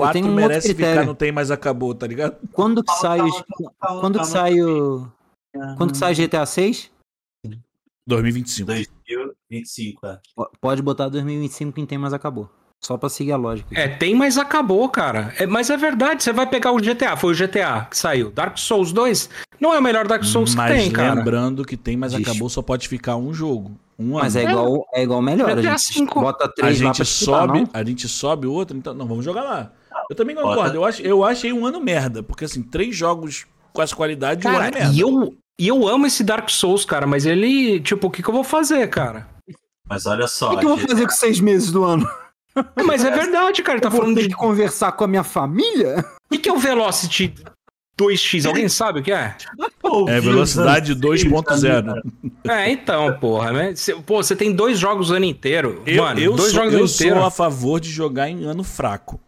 Eu 0.00 0.06
4 0.06 0.12
tenho 0.14 0.26
um 0.26 0.30
outro 0.30 0.48
merece 0.48 0.74
ficar, 0.74 1.06
não 1.06 1.14
tem 1.14 1.32
mais 1.32 1.50
acabou, 1.50 1.94
tá 1.94 2.06
ligado? 2.06 2.36
Quando 2.52 2.82
que 2.82 2.92
sai, 2.94 3.20
os- 3.20 3.42
quando 4.00 4.18
que 4.18 4.26
sai 4.26 4.60
o 4.60 5.06
quando 5.76 5.92
que 5.92 5.98
sai 5.98 6.14
GTA 6.14 6.46
6? 6.46 6.90
2025. 8.06 8.66
2025, 8.66 10.06
é. 10.06 10.18
Po- 10.34 10.50
Pode 10.60 10.82
botar 10.82 11.08
2025 11.08 11.72
quem 11.72 11.86
tem, 11.86 11.98
mas 11.98 12.12
acabou. 12.12 12.48
Só 12.82 12.96
pra 12.96 13.10
seguir 13.10 13.32
a 13.32 13.36
lógica. 13.36 13.78
É, 13.78 13.88
tem, 13.88 14.14
mas 14.14 14.38
acabou, 14.38 14.88
cara. 14.88 15.34
É, 15.38 15.46
mas 15.46 15.68
é 15.68 15.76
verdade, 15.76 16.22
você 16.22 16.32
vai 16.32 16.46
pegar 16.46 16.72
o 16.72 16.78
GTA, 16.80 17.14
foi 17.14 17.32
o 17.32 17.36
GTA 17.36 17.84
que 17.84 17.96
saiu. 17.96 18.30
Dark 18.30 18.56
Souls 18.56 18.90
2 18.90 19.28
não 19.60 19.74
é 19.74 19.78
o 19.78 19.82
melhor 19.82 20.08
Dark 20.08 20.24
Souls 20.24 20.54
Mas 20.54 20.72
que 20.72 20.78
tem, 20.84 20.90
cara. 20.90 21.12
lembrando 21.14 21.62
que 21.62 21.76
tem, 21.76 21.94
mas 21.94 22.12
Diz. 22.12 22.26
acabou, 22.26 22.48
só 22.48 22.62
pode 22.62 22.88
ficar 22.88 23.16
um 23.16 23.34
jogo. 23.34 23.72
Um 23.98 24.14
Mas 24.14 24.34
ano. 24.34 24.48
é 24.48 24.50
igual, 24.50 24.86
é 24.94 25.02
igual 25.02 25.20
melhor. 25.20 25.50
A 25.50 25.54
GTA 25.56 25.76
gente 25.76 26.06
V. 26.06 26.14
bota 26.14 26.46
a 26.46 26.48
três 26.48 26.80
lá 26.80 26.86
gente 26.94 27.04
sobe, 27.04 27.60
não? 27.60 27.68
a 27.70 27.84
gente 27.84 28.08
sobe 28.08 28.46
o 28.46 28.52
outro, 28.52 28.74
então 28.74 28.94
não, 28.94 29.06
vamos 29.06 29.26
jogar 29.26 29.42
lá. 29.42 29.72
Eu 30.08 30.16
também 30.16 30.34
Bota- 30.34 30.48
concordo. 30.48 30.76
Eu, 30.76 30.84
acho, 30.84 31.02
eu 31.02 31.24
achei 31.24 31.52
um 31.52 31.64
ano 31.66 31.80
merda, 31.80 32.22
porque 32.22 32.44
assim, 32.44 32.62
três 32.62 32.94
jogos 32.96 33.46
com 33.72 33.82
essa 33.82 33.94
qualidade, 33.94 34.46
um 34.46 34.50
ano 34.50 34.58
é 34.58 34.70
Cara, 34.70 34.78
merda. 34.84 34.94
e 34.96 35.00
eu, 35.00 35.34
e 35.60 35.68
eu 35.68 35.86
amo 35.88 36.06
esse 36.06 36.22
Dark 36.24 36.48
Souls, 36.50 36.84
cara, 36.84 37.06
mas 37.06 37.26
ele, 37.26 37.80
tipo, 37.80 38.06
o 38.06 38.10
que, 38.10 38.22
que 38.22 38.28
eu 38.28 38.34
vou 38.34 38.44
fazer, 38.44 38.88
cara? 38.88 39.28
Mas 39.88 40.06
olha 40.06 40.26
só. 40.28 40.48
O 40.48 40.50
que, 40.50 40.58
que 40.60 40.64
eu 40.66 40.76
vou 40.76 40.78
fazer 40.78 41.04
com 41.06 41.12
seis 41.12 41.40
meses 41.40 41.70
do 41.72 41.84
ano? 41.84 42.08
Mas 42.84 43.04
é 43.04 43.10
verdade, 43.10 43.62
cara, 43.62 43.76
ele 43.78 43.82
tá 43.82 43.88
Eu 43.88 43.92
falando 43.92 44.14
ter 44.16 44.22
de... 44.22 44.28
que 44.28 44.34
conversar 44.34 44.92
com 44.92 45.04
a 45.04 45.06
minha 45.08 45.22
família? 45.24 46.04
O 46.26 46.30
que, 46.32 46.38
que 46.38 46.48
é 46.48 46.52
o 46.52 46.58
Velocity 46.58 47.32
2x? 48.00 48.46
Alguém 48.46 48.68
sabe 48.68 49.00
o 49.00 49.02
que 49.02 49.12
é? 49.12 49.36
É 50.08 50.20
velocidade 50.20 50.92
anseios 50.92 51.42
da 51.44 51.56
2.0. 51.56 52.02
minha- 52.42 52.56
É, 52.56 52.70
então, 52.70 53.12
porra, 53.20 53.52
né? 53.52 53.74
Cê- 53.76 53.94
pô, 53.94 54.22
você 54.22 54.34
tem 54.34 54.52
dois 54.52 54.78
jogos 54.78 55.10
o 55.10 55.14
ano 55.14 55.24
inteiro. 55.26 55.82
Eu, 55.86 56.02
Mano, 56.02 56.18
eu, 56.20 56.34
dois 56.34 56.50
sou, 56.52 56.60
jogos 56.60 56.72
eu 56.72 56.78
ano 56.80 56.88
sou 56.88 57.06
inteiro. 57.06 57.24
a 57.24 57.30
favor 57.30 57.78
de 57.80 57.90
jogar 57.90 58.28
em 58.28 58.44
ano 58.44 58.64
fraco. 58.64 59.20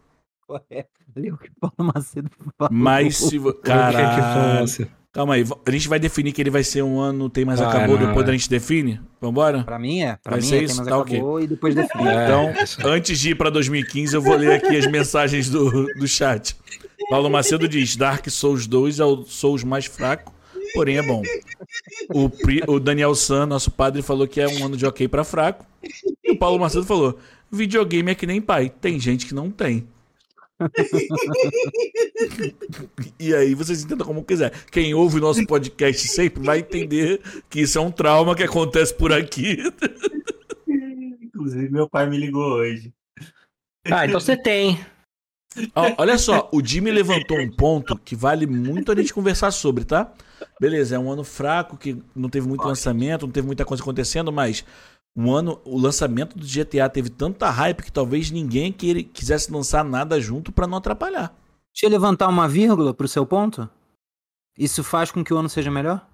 Leu 1.15 1.37
que 1.37 1.49
o 1.49 1.51
Paulo 1.59 1.91
Macedo 1.93 2.29
falou. 2.57 2.69
Mas 2.71 3.17
se. 3.17 3.39
que 3.39 3.51
que 3.53 3.61
Caralho. 3.61 4.65
Calma 5.11 5.35
aí, 5.35 5.43
a 5.63 5.69
gente 5.71 5.87
vai 5.87 5.99
definir 5.99 6.31
que 6.31 6.41
ele 6.41 6.49
vai 6.49 6.63
ser 6.63 6.81
um 6.81 6.99
ano, 6.99 7.29
tem 7.29 7.45
mais 7.45 7.61
Ah, 7.61 7.69
acabou, 7.69 7.99
não, 7.99 8.07
depois 8.07 8.25
é. 8.25 8.29
a 8.29 8.31
gente 8.33 8.49
define? 8.49 8.99
Vambora? 9.21 9.63
Pra 9.63 9.77
mim 9.77 10.01
é. 10.01 10.15
Pra 10.23 10.31
Vai 10.31 10.39
mim 10.41 10.47
ser 10.47 10.55
é, 10.55 10.63
isso? 10.63 10.73
tem, 10.73 10.85
mas 10.85 10.87
Tá 10.87 10.97
ok. 10.97 11.15
acabou 11.17 11.39
e 11.39 11.45
depois 11.45 11.75
define. 11.75 12.07
É, 12.07 12.23
Então, 12.25 12.51
isso. 12.63 12.87
antes 12.87 13.19
de 13.19 13.29
ir 13.29 13.35
pra 13.35 13.51
2015, 13.51 14.15
eu 14.15 14.21
vou 14.23 14.35
ler 14.35 14.53
aqui 14.53 14.75
as 14.75 14.87
mensagens 14.87 15.49
do, 15.51 15.85
do 15.99 16.07
chat. 16.07 16.55
Paulo 17.11 17.29
Macedo 17.29 17.67
diz: 17.67 17.95
Dark 17.95 18.27
Souls 18.27 18.65
2 18.65 18.99
é 18.99 19.05
o 19.05 19.21
Souls 19.23 19.63
mais 19.63 19.85
fraco, 19.85 20.33
porém 20.73 20.97
é 20.97 21.03
bom. 21.03 21.21
O, 22.11 22.27
Pri- 22.27 22.63
o 22.67 22.79
Daniel 22.79 23.13
San, 23.13 23.45
nosso 23.45 23.69
padre, 23.69 24.01
falou 24.01 24.27
que 24.27 24.41
é 24.41 24.47
um 24.47 24.65
ano 24.65 24.75
de 24.75 24.83
ok 24.85 25.07
pra 25.07 25.23
fraco. 25.23 25.63
E 26.23 26.31
o 26.31 26.37
Paulo 26.39 26.57
Macedo 26.59 26.85
falou: 26.85 27.19
videogame 27.51 28.09
é 28.11 28.15
que 28.15 28.25
nem 28.25 28.41
pai, 28.41 28.67
tem 28.81 28.99
gente 28.99 29.27
que 29.27 29.35
não 29.35 29.51
tem. 29.51 29.87
E 33.19 33.33
aí 33.33 33.53
vocês 33.53 33.83
entendam 33.83 34.05
como 34.05 34.23
quiser. 34.23 34.51
Quem 34.71 34.93
ouve 34.93 35.17
o 35.17 35.21
nosso 35.21 35.45
podcast 35.45 36.07
sempre 36.07 36.43
vai 36.43 36.59
entender 36.59 37.21
que 37.49 37.61
isso 37.61 37.77
é 37.77 37.81
um 37.81 37.91
trauma 37.91 38.35
que 38.35 38.43
acontece 38.43 38.93
por 38.93 39.11
aqui. 39.11 39.57
Inclusive, 41.21 41.69
meu 41.69 41.89
pai 41.89 42.09
me 42.09 42.17
ligou 42.17 42.43
hoje. 42.43 42.93
Ah, 43.85 44.05
então 44.05 44.19
você 44.19 44.37
tem. 44.37 44.79
Olha 45.97 46.17
só, 46.17 46.49
o 46.51 46.65
Jimmy 46.65 46.91
levantou 46.91 47.37
um 47.39 47.51
ponto 47.51 47.97
que 47.97 48.15
vale 48.15 48.47
muito 48.47 48.91
a 48.91 48.95
gente 48.95 49.13
conversar 49.13 49.51
sobre, 49.51 49.83
tá? 49.83 50.11
Beleza, 50.59 50.95
é 50.95 50.99
um 50.99 51.11
ano 51.11 51.23
fraco, 51.23 51.77
que 51.77 52.01
não 52.15 52.29
teve 52.29 52.47
muito 52.47 52.65
lançamento, 52.65 53.25
não 53.25 53.31
teve 53.31 53.45
muita 53.45 53.63
coisa 53.63 53.83
acontecendo, 53.83 54.31
mas 54.31 54.65
um 55.15 55.31
ano, 55.31 55.61
o 55.63 55.77
lançamento 55.77 56.37
do 56.37 56.45
GTA 56.45 56.89
teve 56.89 57.09
tanta 57.09 57.49
hype 57.49 57.83
que 57.83 57.91
talvez 57.91 58.31
ninguém 58.31 58.71
queira- 58.71 59.03
quisesse 59.03 59.51
lançar 59.51 59.83
nada 59.83 60.19
junto 60.19 60.51
pra 60.51 60.65
não 60.67 60.77
atrapalhar. 60.77 61.27
Deixa 61.73 61.85
eu 61.85 61.89
levantar 61.89 62.27
uma 62.27 62.47
vírgula 62.47 62.93
pro 62.93 63.07
seu 63.07 63.25
ponto. 63.25 63.69
Isso 64.57 64.83
faz 64.83 65.11
com 65.11 65.23
que 65.23 65.33
o 65.33 65.37
ano 65.37 65.49
seja 65.49 65.69
melhor? 65.71 66.07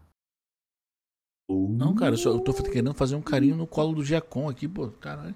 Não, 1.50 1.96
cara, 1.96 2.14
eu, 2.14 2.18
só, 2.18 2.30
eu 2.30 2.40
tô 2.40 2.54
querendo 2.54 2.94
fazer 2.94 3.16
um 3.16 3.22
carinho 3.22 3.56
no 3.56 3.66
colo 3.66 3.94
do 3.94 4.04
Giacom 4.04 4.48
aqui, 4.50 4.68
pô, 4.68 4.90
caralho. 4.90 5.34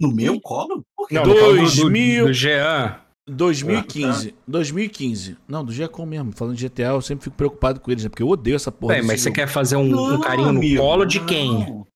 No 0.00 0.12
meu 0.12 0.40
colo? 0.40 0.84
Por 0.96 1.08
quê? 1.08 1.14
Não, 1.14 1.24
tô 1.24 1.34
falando 1.34 1.56
do- 1.56 1.60
2000. 1.62 2.22
Do, 2.24 2.26
do 2.28 2.32
Jean. 2.32 3.00
2015, 3.26 4.34
2015. 4.46 5.36
Não, 5.48 5.64
do 5.64 5.72
Giacom 5.72 6.04
mesmo. 6.06 6.32
Falando 6.32 6.56
de 6.56 6.68
GTA, 6.68 6.88
eu 6.90 7.00
sempre 7.00 7.24
fico 7.24 7.36
preocupado 7.36 7.80
com 7.80 7.90
eles, 7.90 8.04
né? 8.04 8.10
Porque 8.10 8.22
eu 8.22 8.28
odeio 8.28 8.54
essa 8.56 8.70
porra. 8.70 8.94
Desse 8.96 9.06
mas 9.06 9.20
você 9.22 9.28
jogo. 9.30 9.34
quer 9.36 9.46
fazer 9.48 9.76
um, 9.76 9.82
um 9.82 10.10
Não, 10.10 10.20
carinho 10.20 10.52
no 10.52 10.58
amigo, 10.58 10.80
colo 10.82 11.04
de 11.04 11.18
não. 11.20 11.26
quem? 11.26 11.86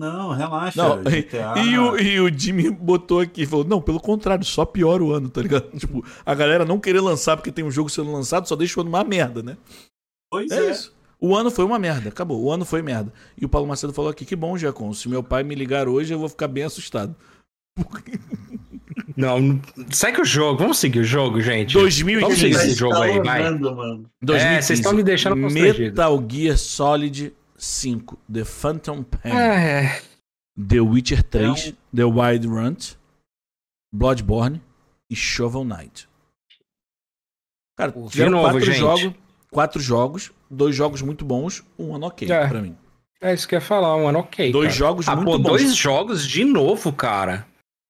Não, 0.00 0.30
relaxa. 0.30 0.82
Não, 0.82 1.02
GTA... 1.02 1.58
E 1.58 1.78
o, 1.78 1.98
e 1.98 2.18
o 2.18 2.32
Jimmy 2.32 2.70
botou 2.70 3.20
aqui, 3.20 3.44
falou, 3.44 3.66
não, 3.66 3.82
pelo 3.82 4.00
contrário, 4.00 4.42
só 4.46 4.64
piora 4.64 5.04
o 5.04 5.12
ano, 5.12 5.28
tá 5.28 5.42
ligado? 5.42 5.68
Tipo, 5.78 6.02
a 6.24 6.34
galera 6.34 6.64
não 6.64 6.80
querer 6.80 7.00
lançar 7.00 7.36
porque 7.36 7.52
tem 7.52 7.62
um 7.62 7.70
jogo 7.70 7.90
sendo 7.90 8.10
lançado, 8.10 8.48
só 8.48 8.56
deixa 8.56 8.80
o 8.80 8.82
ano 8.82 8.88
uma 8.88 9.04
merda, 9.04 9.42
né? 9.42 9.58
Pois 10.32 10.50
É, 10.50 10.68
é. 10.68 10.70
isso. 10.70 10.98
O 11.20 11.36
ano 11.36 11.50
foi 11.50 11.66
uma 11.66 11.78
merda, 11.78 12.08
acabou. 12.08 12.42
O 12.42 12.50
ano 12.50 12.64
foi 12.64 12.80
merda. 12.80 13.12
E 13.36 13.44
o 13.44 13.48
Paulo 13.48 13.68
Macedo 13.68 13.92
falou 13.92 14.10
aqui, 14.10 14.24
que 14.24 14.34
bom, 14.34 14.56
Giacom, 14.56 14.90
se 14.94 15.06
meu 15.06 15.22
pai 15.22 15.42
me 15.42 15.54
ligar 15.54 15.86
hoje, 15.86 16.14
eu 16.14 16.18
vou 16.18 16.30
ficar 16.30 16.48
bem 16.48 16.64
assustado. 16.64 17.14
Não, 19.14 19.60
segue 19.90 20.22
o 20.22 20.24
jogo. 20.24 20.60
Vamos 20.60 20.78
seguir 20.78 21.00
o 21.00 21.04
jogo, 21.04 21.42
gente. 21.42 21.74
2015. 21.74 22.22
Vamos 22.22 22.38
seguir 22.38 22.54
esse 22.54 22.78
jogo 22.78 22.96
aí, 22.96 23.20
vai. 23.20 23.42
mano. 23.50 24.06
2015. 24.22 24.44
É, 24.46 24.62
vocês 24.62 24.78
estão 24.78 24.94
me 24.94 25.02
deixando. 25.02 25.36
Metal 25.36 26.26
Gear 26.26 26.56
Solid 26.56 27.34
5, 27.60 28.18
The 28.32 28.44
Phantom 28.44 29.02
Pain, 29.02 29.32
Ah, 29.32 29.60
é. 29.60 30.02
The 30.68 30.80
Witcher 30.80 31.22
3, 31.22 31.68
É 31.68 31.72
The 31.96 32.04
Wild 32.04 32.48
Hunt, 32.48 32.94
Bloodborne 33.92 34.62
e 35.10 35.16
Shovel 35.16 35.64
Knight. 35.64 36.08
Cara, 37.76 37.92
De 37.92 38.08
tiveram 38.08 38.30
novo, 38.32 38.44
quatro 38.44 38.60
gente. 38.64 38.78
jogos, 38.78 39.12
quatro 39.50 39.80
jogos, 39.80 40.32
dois 40.50 40.74
jogos 40.76 41.02
muito 41.02 41.24
bons, 41.24 41.62
um 41.78 41.94
ano 41.94 42.06
ok 42.06 42.30
É. 42.30 42.46
pra 42.48 42.60
mim. 42.60 42.76
É 43.22 43.34
isso 43.34 43.46
que 43.46 43.54
eu 43.54 43.58
ia 43.58 43.64
falar, 43.64 43.96
um 43.96 44.08
ano 44.08 44.20
ok. 44.20 44.50
Dois 44.52 44.68
cara. 44.68 44.78
jogos 44.78 45.08
ah, 45.08 45.14
muito 45.16 45.26
pô, 45.30 45.38
bons. 45.38 45.48
dois 45.48 45.74
jogos 45.76 46.26
de 46.26 46.44
novo, 46.44 46.92
cara. 46.92 47.46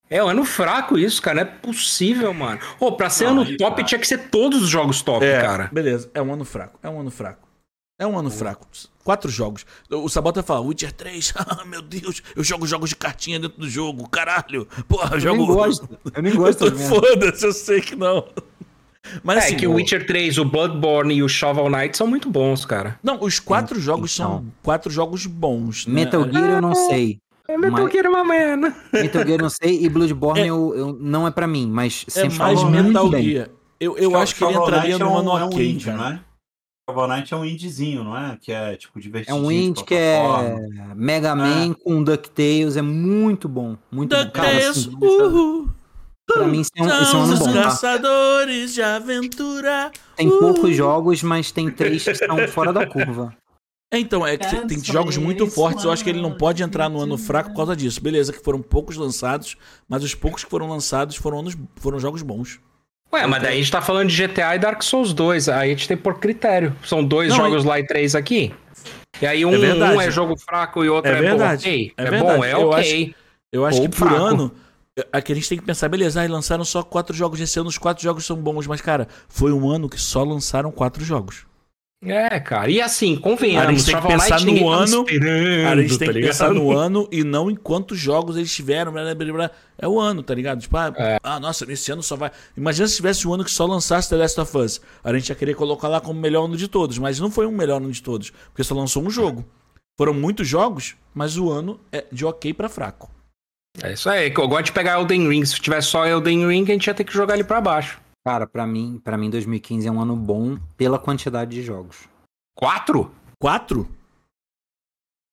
É 0.08 0.22
um 0.24 0.28
ano 0.28 0.44
fraco 0.44 0.98
isso, 0.98 1.22
cara. 1.22 1.36
Não 1.36 1.42
é 1.42 1.56
possível, 1.56 2.34
mano. 2.34 2.60
Ô, 2.80 2.90
pra 2.92 3.08
ser 3.08 3.26
Não, 3.26 3.32
ano 3.32 3.42
aí, 3.42 3.56
top, 3.56 3.76
cara. 3.76 3.86
tinha 3.86 3.98
que 4.00 4.08
ser 4.08 4.28
todos 4.28 4.60
os 4.62 4.68
jogos 4.68 5.02
top, 5.02 5.24
É, 5.24 5.40
cara. 5.40 5.70
beleza, 5.72 6.10
é 6.14 6.20
um 6.20 6.32
ano 6.32 6.44
fraco, 6.44 6.78
é 6.82 6.88
um 6.88 6.98
ano 7.00 7.10
fraco. 7.12 7.46
É 7.98 8.04
um 8.06 8.18
ano 8.18 8.30
fraco. 8.30 8.66
Quatro 9.02 9.30
jogos. 9.30 9.64
O 9.90 10.08
Sabota 10.08 10.42
fala, 10.42 10.60
Witcher 10.60 10.92
3, 10.92 11.32
ah, 11.38 11.64
meu 11.64 11.80
Deus, 11.82 12.22
eu 12.36 12.44
jogo 12.44 12.66
jogos 12.66 12.90
de 12.90 12.96
cartinha 12.96 13.40
dentro 13.40 13.58
do 13.60 13.68
jogo, 13.68 14.08
caralho. 14.08 14.66
Porra, 14.88 15.10
eu 15.12 15.14
Eu 15.14 15.20
jogo. 15.20 15.36
nem 15.38 15.46
gosto. 15.46 15.88
Eu 16.14 16.22
nem 16.22 16.34
gosto. 16.34 16.64
Eu. 16.68 16.76
Foda-se, 16.76 17.46
eu 17.46 17.52
sei 17.52 17.80
que 17.80 17.96
não. 17.96 18.26
Mas 19.24 19.36
É 19.36 19.46
assim, 19.46 19.56
que 19.56 19.66
o 19.66 19.72
Witcher 19.72 20.06
3, 20.06 20.36
o 20.38 20.44
Bloodborne 20.44 21.14
e 21.14 21.22
o 21.22 21.28
Shovel 21.28 21.70
Knight 21.70 21.96
são 21.96 22.06
muito 22.06 22.28
bons, 22.28 22.66
cara. 22.66 22.98
Não, 23.02 23.18
os 23.22 23.40
quatro 23.40 23.80
jogos 23.80 24.14
são 24.14 24.32
então. 24.40 24.52
quatro 24.62 24.90
jogos 24.90 25.24
bons. 25.26 25.86
né? 25.86 25.94
Metal 25.94 26.22
Gear 26.30 26.50
eu 26.50 26.60
não 26.60 26.74
sei. 26.74 27.18
É 27.48 27.56
Metal 27.56 27.82
Mas- 27.84 27.92
Gear 27.92 28.06
uma 28.06 28.22
merda. 28.24 28.76
Metal 28.92 29.22
Gear 29.22 29.38
eu 29.40 29.42
não 29.44 29.50
sei. 29.50 29.82
E 29.82 29.88
Bloodborne 29.88 30.40
É- 30.44 30.46
eu, 30.50 30.74
eu- 30.76 30.98
não 31.00 31.26
é 31.26 31.30
pra 31.30 31.46
mim, 31.46 31.66
mas 31.66 32.04
É 32.06 32.10
sempre 32.10 32.38
mais 32.38 32.58
falam 32.60 32.70
muito 32.70 32.86
Metal 32.88 33.08
bem. 33.08 33.24
Gear. 33.24 33.48
Eu, 33.80 33.96
eu 33.96 34.14
acho 34.18 34.34
que 34.36 34.44
ele 34.44 34.54
entraria 34.54 34.98
no 34.98 35.06
é 35.06 35.08
um- 35.08 35.16
ano 35.16 35.38
é 35.38 35.44
um 35.44 35.46
ok, 35.46 35.70
indie, 35.70 35.90
cara. 36.94 37.06
não 37.08 37.14
é? 37.14 37.16
Shovel 37.16 37.16
Knight 37.16 37.34
é 37.34 37.36
um 37.36 37.44
indiezinho, 37.44 38.04
não 38.04 38.16
é? 38.16 38.36
Que 38.40 38.52
é 38.52 38.76
tipo 38.76 38.98
É 38.98 39.02
divertido. 39.02 39.36
um 39.36 39.50
indie 39.50 39.84
que 39.84 39.94
é 39.94 40.20
Mega 40.94 41.34
Man 41.34 41.72
com 41.74 42.02
DuckTales, 42.02 42.76
é 42.76 42.82
muito 42.82 43.48
bom. 43.48 43.76
Muito 43.90 44.14
bom. 44.16 44.30
Cara, 44.30 44.48
DuckTales, 44.48 44.68
assim, 44.78 44.96
uhul. 45.00 45.68
pra 46.26 46.46
mim 46.46 46.60
esse 46.60 46.70
é 46.76 46.82
um, 46.82 46.88
é 46.90 47.00
um 47.00 47.04
São 47.04 47.22
ano 47.22 47.32
os 47.34 47.38
bom, 47.38 47.52
tá? 47.52 47.62
caçadores 47.64 48.74
de 48.74 48.82
aventura. 48.82 49.90
Tem 50.16 50.28
Uhul. 50.28 50.38
poucos 50.40 50.76
jogos, 50.76 51.22
mas 51.22 51.50
tem 51.50 51.70
três 51.70 52.04
que 52.04 52.10
estão 52.10 52.36
fora 52.48 52.72
da 52.72 52.86
curva. 52.86 53.34
É, 53.92 53.98
então, 53.98 54.24
é 54.24 54.36
que 54.36 54.48
tem- 54.48 54.66
tem 54.68 54.84
jogos 54.84 55.16
muito 55.16 55.48
fortes. 55.48 55.84
Eu 55.84 55.90
acho 55.90 56.04
que 56.04 56.10
ele 56.10 56.20
não 56.22 56.32
pode 56.36 56.62
entrar 56.62 56.88
no 56.88 57.00
ano 57.00 57.18
fraco 57.18 57.50
por 57.50 57.56
causa 57.56 57.74
disso. 57.74 58.00
Beleza, 58.00 58.32
que 58.32 58.38
foram 58.38 58.62
poucos 58.62 58.96
lançados, 58.96 59.56
mas 59.88 60.04
os 60.04 60.14
poucos 60.14 60.44
que 60.44 60.50
foram 60.50 60.68
lançados 60.68 61.16
foram, 61.16 61.40
anos, 61.40 61.56
foram 61.74 61.98
jogos 61.98 62.22
bons. 62.22 62.60
Ué, 63.12 63.26
mas 63.26 63.42
daí 63.42 63.54
a 63.54 63.56
gente 63.56 63.70
tá 63.72 63.82
falando 63.82 64.08
de 64.08 64.16
GTA 64.26 64.54
e 64.54 64.58
Dark 64.58 64.82
Souls 64.82 65.12
2. 65.12 65.48
Aí 65.48 65.70
a 65.70 65.74
gente 65.74 65.88
tem 65.88 65.96
por 65.96 66.18
critério. 66.18 66.74
São 66.84 67.04
dois 67.04 67.30
Não, 67.30 67.36
jogos 67.36 67.64
lá 67.64 67.78
e 67.80 67.86
três 67.86 68.14
aqui. 68.14 68.54
E 69.20 69.26
aí 69.26 69.44
um 69.44 69.52
É 69.52 69.74
um 69.96 70.00
é 70.00 70.10
jogo 70.10 70.36
fraco 70.36 70.84
e 70.84 70.88
outro 70.88 71.10
É 71.10 71.18
é, 71.18 71.20
verdade. 71.20 71.64
bom, 71.64 71.70
ok. 71.70 71.92
É 71.96 72.02
É, 72.02 72.10
verdade. 72.10 72.38
bom, 72.38 72.44
é 72.44 72.52
Eu 72.52 72.68
ok. 72.70 73.14
Eu 73.52 73.66
acho 73.66 73.78
Ou 73.78 73.88
que 73.88 73.96
por 73.96 74.08
fraco. 74.08 74.24
ano. 74.24 74.52
Aqui 75.12 75.32
a 75.32 75.34
gente 75.34 75.48
tem 75.48 75.58
que 75.58 75.64
pensar, 75.64 75.88
beleza, 75.88 76.20
aí 76.20 76.28
lançaram 76.28 76.64
só 76.64 76.82
quatro 76.82 77.14
jogos 77.16 77.40
esse 77.40 77.58
ano, 77.58 77.68
os 77.68 77.78
quatro 77.78 78.02
jogos 78.02 78.26
são 78.26 78.36
bons, 78.36 78.66
mas, 78.66 78.80
cara, 78.80 79.08
foi 79.28 79.50
um 79.52 79.68
ano 79.70 79.88
que 79.88 79.98
só 79.98 80.22
lançaram 80.22 80.70
quatro 80.70 81.02
jogos. 81.04 81.46
É, 82.02 82.40
cara. 82.40 82.70
E 82.70 82.80
assim, 82.80 83.14
convenhamos. 83.16 83.68
A 83.68 83.72
gente 83.72 83.84
tem 83.84 84.00
que 84.00 84.06
pensar 84.06 84.40
no 84.40 84.54
tava 84.58 84.74
ano, 84.74 85.04
a 85.68 85.76
gente 85.76 85.98
tem 85.98 85.98
tá 85.98 86.04
que 86.06 86.12
ligado? 86.12 86.30
pensar 86.30 86.54
no 86.54 86.70
ano 86.76 87.06
e 87.12 87.22
não 87.22 87.50
em 87.50 87.54
quantos 87.54 87.98
jogos 87.98 88.38
eles 88.38 88.52
tiveram. 88.54 88.90
Blá, 88.90 89.02
blá, 89.02 89.14
blá, 89.14 89.32
blá. 89.32 89.50
É 89.78 89.86
o 89.86 90.00
ano, 90.00 90.22
tá 90.22 90.34
ligado? 90.34 90.60
Tipo, 90.60 90.76
ah, 90.78 90.94
É. 90.96 91.18
ah, 91.22 91.38
nossa, 91.38 91.70
esse 91.70 91.92
ano 91.92 92.02
só 92.02 92.16
vai. 92.16 92.30
Imagina 92.56 92.88
se 92.88 92.96
tivesse 92.96 93.28
um 93.28 93.34
ano 93.34 93.44
que 93.44 93.50
só 93.50 93.66
lançasse 93.66 94.08
The 94.08 94.16
Last 94.16 94.40
of 94.40 94.56
Us. 94.56 94.80
A 95.04 95.12
gente 95.12 95.28
ia 95.28 95.34
querer 95.34 95.54
colocar 95.54 95.88
lá 95.88 96.00
como 96.00 96.18
o 96.18 96.22
melhor 96.22 96.46
ano 96.46 96.56
de 96.56 96.68
todos, 96.68 96.96
mas 96.96 97.20
não 97.20 97.30
foi 97.30 97.44
o 97.44 97.52
melhor 97.52 97.76
ano 97.82 97.92
de 97.92 98.02
todos, 98.02 98.30
porque 98.46 98.64
só 98.64 98.74
lançou 98.74 99.02
um 99.02 99.10
jogo. 99.10 99.44
Foram 99.98 100.14
muitos 100.14 100.48
jogos, 100.48 100.94
mas 101.14 101.36
o 101.36 101.50
ano 101.50 101.78
é 101.92 102.06
de 102.10 102.24
ok 102.24 102.54
pra 102.54 102.70
fraco. 102.70 103.10
É 103.82 103.92
isso 103.92 104.08
aí. 104.08 104.30
que 104.30 104.40
Eu 104.40 104.48
gosto 104.48 104.64
de 104.66 104.72
pegar 104.72 104.98
Elden 104.98 105.28
Ring. 105.28 105.44
Se 105.44 105.60
tivesse 105.60 105.88
só 105.88 106.06
Elden 106.06 106.46
Ring, 106.48 106.64
a 106.64 106.72
gente 106.72 106.86
ia 106.86 106.94
ter 106.94 107.04
que 107.04 107.12
jogar 107.12 107.34
ele 107.34 107.44
pra 107.44 107.60
baixo. 107.60 108.00
Cara, 108.24 108.46
pra 108.46 108.66
mim, 108.66 109.00
pra 109.02 109.16
mim 109.16 109.30
2015 109.30 109.86
é 109.88 109.90
um 109.90 110.00
ano 110.00 110.14
bom 110.14 110.58
pela 110.76 110.98
quantidade 110.98 111.52
de 111.52 111.62
jogos. 111.62 112.06
Quatro? 112.54 113.10
Quatro? 113.40 113.88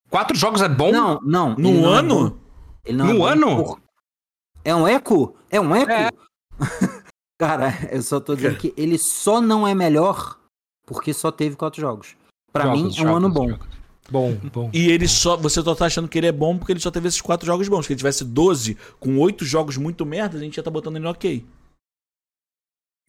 Quatro 0.09 0.37
jogos 0.37 0.61
é 0.61 0.69
bom? 0.69 0.91
Não, 0.91 1.19
não. 1.21 1.51
ele 1.53 1.61
No 1.63 1.81
não 1.81 1.93
é 1.93 1.97
ano? 1.99 2.39
não 2.89 3.05
No 3.13 3.27
é 3.27 3.31
ano? 3.31 3.63
por- 3.63 3.81
É 4.63 4.73
um 4.73 4.87
eco? 4.87 5.35
É 5.49 5.59
um 5.59 5.75
eco? 5.75 5.91
É. 5.91 6.09
Cara, 7.39 7.73
eu 7.91 8.01
só 8.01 8.19
tô 8.19 8.35
dizendo 8.35 8.57
que 8.57 8.73
ele 8.77 8.97
só 8.97 9.41
não 9.41 9.67
é 9.67 9.75
melhor 9.75 10.39
porque 10.85 11.13
só 11.13 11.31
teve 11.31 11.55
quatro 11.55 11.79
jogos. 11.81 12.15
Pra 12.51 12.63
Jogos, 12.65 12.97
mim 12.97 13.03
é 13.03 13.11
um 13.11 13.15
ano 13.15 13.29
bom. 13.29 13.49
jogos. 13.49 13.67
Bom, 14.09 14.33
bom. 14.53 14.69
E 14.73 14.89
ele 14.89 15.05
só. 15.07 15.35
Você 15.35 15.61
só 15.61 15.75
tá 15.75 15.85
achando 15.85 16.07
que 16.07 16.17
ele 16.17 16.27
é 16.27 16.31
bom 16.31 16.57
porque 16.57 16.71
ele 16.71 16.79
só 16.79 16.89
teve 16.89 17.09
esses 17.09 17.19
quatro 17.21 17.45
jogos 17.45 17.67
bons. 17.67 17.85
Se 17.85 17.91
ele 17.91 17.97
tivesse 17.97 18.23
12 18.23 18.77
com 19.01 19.19
oito 19.19 19.43
jogos 19.43 19.75
muito 19.75 20.05
merda, 20.05 20.37
a 20.37 20.39
gente 20.39 20.55
ia 20.55 20.61
estar 20.61 20.71
botando 20.71 20.95
ele 20.95 21.03
no 21.03 21.11
ok. 21.11 21.45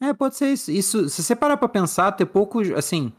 É, 0.00 0.12
pode 0.12 0.36
ser 0.36 0.52
isso. 0.52 0.70
Isso, 0.70 1.08
se 1.08 1.22
você 1.22 1.34
parar 1.34 1.56
pra 1.56 1.68
pensar, 1.68 2.12
ter 2.12 2.26
poucos, 2.26 2.70
assim. 2.70 3.12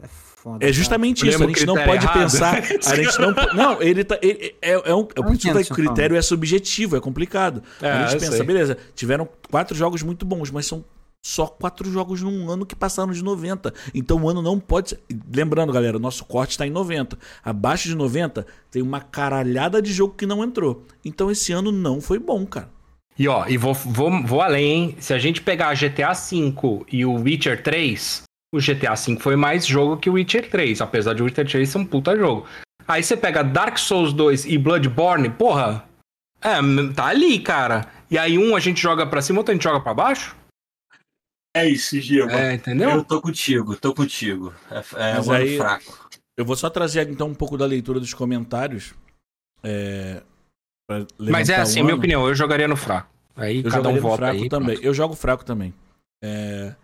É 0.00 0.08
foda. 0.08 0.64
É 0.68 0.72
justamente 0.72 1.26
isso. 1.28 1.42
A 1.42 1.46
gente 1.46 1.66
não 1.66 1.74
pode 1.74 2.04
errado. 2.04 2.18
pensar. 2.20 2.58
A 2.58 2.96
gente 2.96 3.18
não. 3.20 3.32
Não, 3.54 3.82
ele 3.82 4.04
tá. 4.04 4.18
ele- 4.22 4.54
é, 4.60 4.72
é 4.90 4.94
um. 4.94 5.02
É 5.02 5.32
entendo 5.32 5.60
o 5.60 5.74
critério 5.74 6.16
é 6.16 6.22
subjetivo, 6.22 6.96
é 6.96 7.00
complicado. 7.00 7.62
É, 7.80 7.90
a 7.90 8.06
gente 8.06 8.20
pensa, 8.20 8.36
sei. 8.36 8.46
beleza, 8.46 8.76
tiveram 8.94 9.28
quatro 9.50 9.76
jogos 9.76 10.02
muito 10.02 10.24
bons, 10.24 10.50
mas 10.50 10.66
são 10.66 10.84
só 11.24 11.46
quatro 11.46 11.88
jogos 11.90 12.20
num 12.20 12.50
ano 12.50 12.66
que 12.66 12.74
passaram 12.74 13.12
de 13.12 13.22
90. 13.22 13.72
Então 13.94 14.20
o 14.22 14.28
ano 14.28 14.42
não 14.42 14.58
pode 14.58 14.90
ser. 14.90 15.00
Lembrando, 15.32 15.72
galera, 15.72 15.96
o 15.96 16.00
nosso 16.00 16.24
corte 16.24 16.50
está 16.52 16.66
em 16.66 16.70
90. 16.70 17.16
Abaixo 17.44 17.88
de 17.88 17.94
90 17.94 18.44
tem 18.70 18.82
uma 18.82 19.00
caralhada 19.00 19.80
de 19.80 19.92
jogo 19.92 20.14
que 20.14 20.26
não 20.26 20.42
entrou. 20.42 20.84
Então 21.04 21.30
esse 21.30 21.52
ano 21.52 21.70
não 21.70 22.00
foi 22.00 22.18
bom, 22.18 22.44
cara. 22.44 22.68
E 23.18 23.28
ó, 23.28 23.46
e 23.46 23.56
vou, 23.56 23.74
vou, 23.74 24.22
vou 24.24 24.40
além, 24.40 24.64
hein? 24.72 24.96
Se 24.98 25.12
a 25.12 25.18
gente 25.18 25.42
pegar 25.42 25.74
GTA 25.74 26.12
V 26.12 26.84
e 26.90 27.04
o 27.04 27.14
Witcher 27.14 27.62
3, 27.62 28.22
o 28.54 28.58
GTA 28.58 28.94
V 28.94 29.18
foi 29.20 29.36
mais 29.36 29.66
jogo 29.66 29.96
que 29.96 30.08
o 30.10 30.14
Witcher 30.14 30.48
3, 30.50 30.80
apesar 30.80 31.14
de 31.14 31.22
o 31.22 31.26
Witcher 31.26 31.46
3 31.48 31.68
ser 31.68 31.78
um 31.78 31.84
puta 31.84 32.16
jogo. 32.16 32.46
Aí 32.88 33.02
você 33.02 33.16
pega 33.16 33.42
Dark 33.44 33.78
Souls 33.78 34.12
2 34.12 34.46
e 34.46 34.58
Bloodborne, 34.58 35.30
porra, 35.30 35.84
é, 36.40 36.56
tá 36.94 37.06
ali, 37.06 37.38
cara. 37.38 37.86
E 38.10 38.18
aí 38.18 38.36
um 38.36 38.56
a 38.56 38.60
gente 38.60 38.80
joga 38.80 39.06
pra 39.06 39.22
cima, 39.22 39.38
outro 39.38 39.52
a 39.52 39.54
gente 39.54 39.62
joga 39.62 39.80
pra 39.80 39.94
baixo. 39.94 40.34
É 41.54 41.68
isso, 41.68 42.00
Giba. 42.00 42.32
É, 42.32 42.54
entendeu? 42.54 42.90
Eu 42.90 43.04
tô 43.04 43.20
contigo, 43.20 43.76
tô 43.76 43.94
contigo. 43.94 44.54
É, 44.70 45.16
é 45.16 45.20
um 45.20 45.32
aí- 45.32 45.56
fraco. 45.56 46.08
Eu 46.34 46.46
vou 46.46 46.56
só 46.56 46.70
trazer 46.70 47.08
então 47.10 47.28
um 47.28 47.34
pouco 47.34 47.58
da 47.58 47.66
leitura 47.66 48.00
dos 48.00 48.14
comentários. 48.14 48.94
É, 49.62 50.22
Mas 51.18 51.48
é 51.48 51.56
assim, 51.56 51.80
o 51.80 51.84
minha 51.84 51.94
ano. 51.94 51.98
opinião, 51.98 52.26
eu 52.28 52.34
jogaria 52.34 52.68
no 52.68 52.76
fraco. 52.76 53.08
Aí 53.34 53.62
Eu 53.64 53.70
cada 53.70 53.88
um 53.88 53.98
vota 54.00 54.16
fraco 54.16 54.42
aí. 54.42 54.48
também. 54.48 54.74
pronto. 54.74 54.86
Eu 54.86 54.94
jogo 54.94 55.14
fraco 55.14 55.44
também. 55.44 55.72
É... 56.22 56.74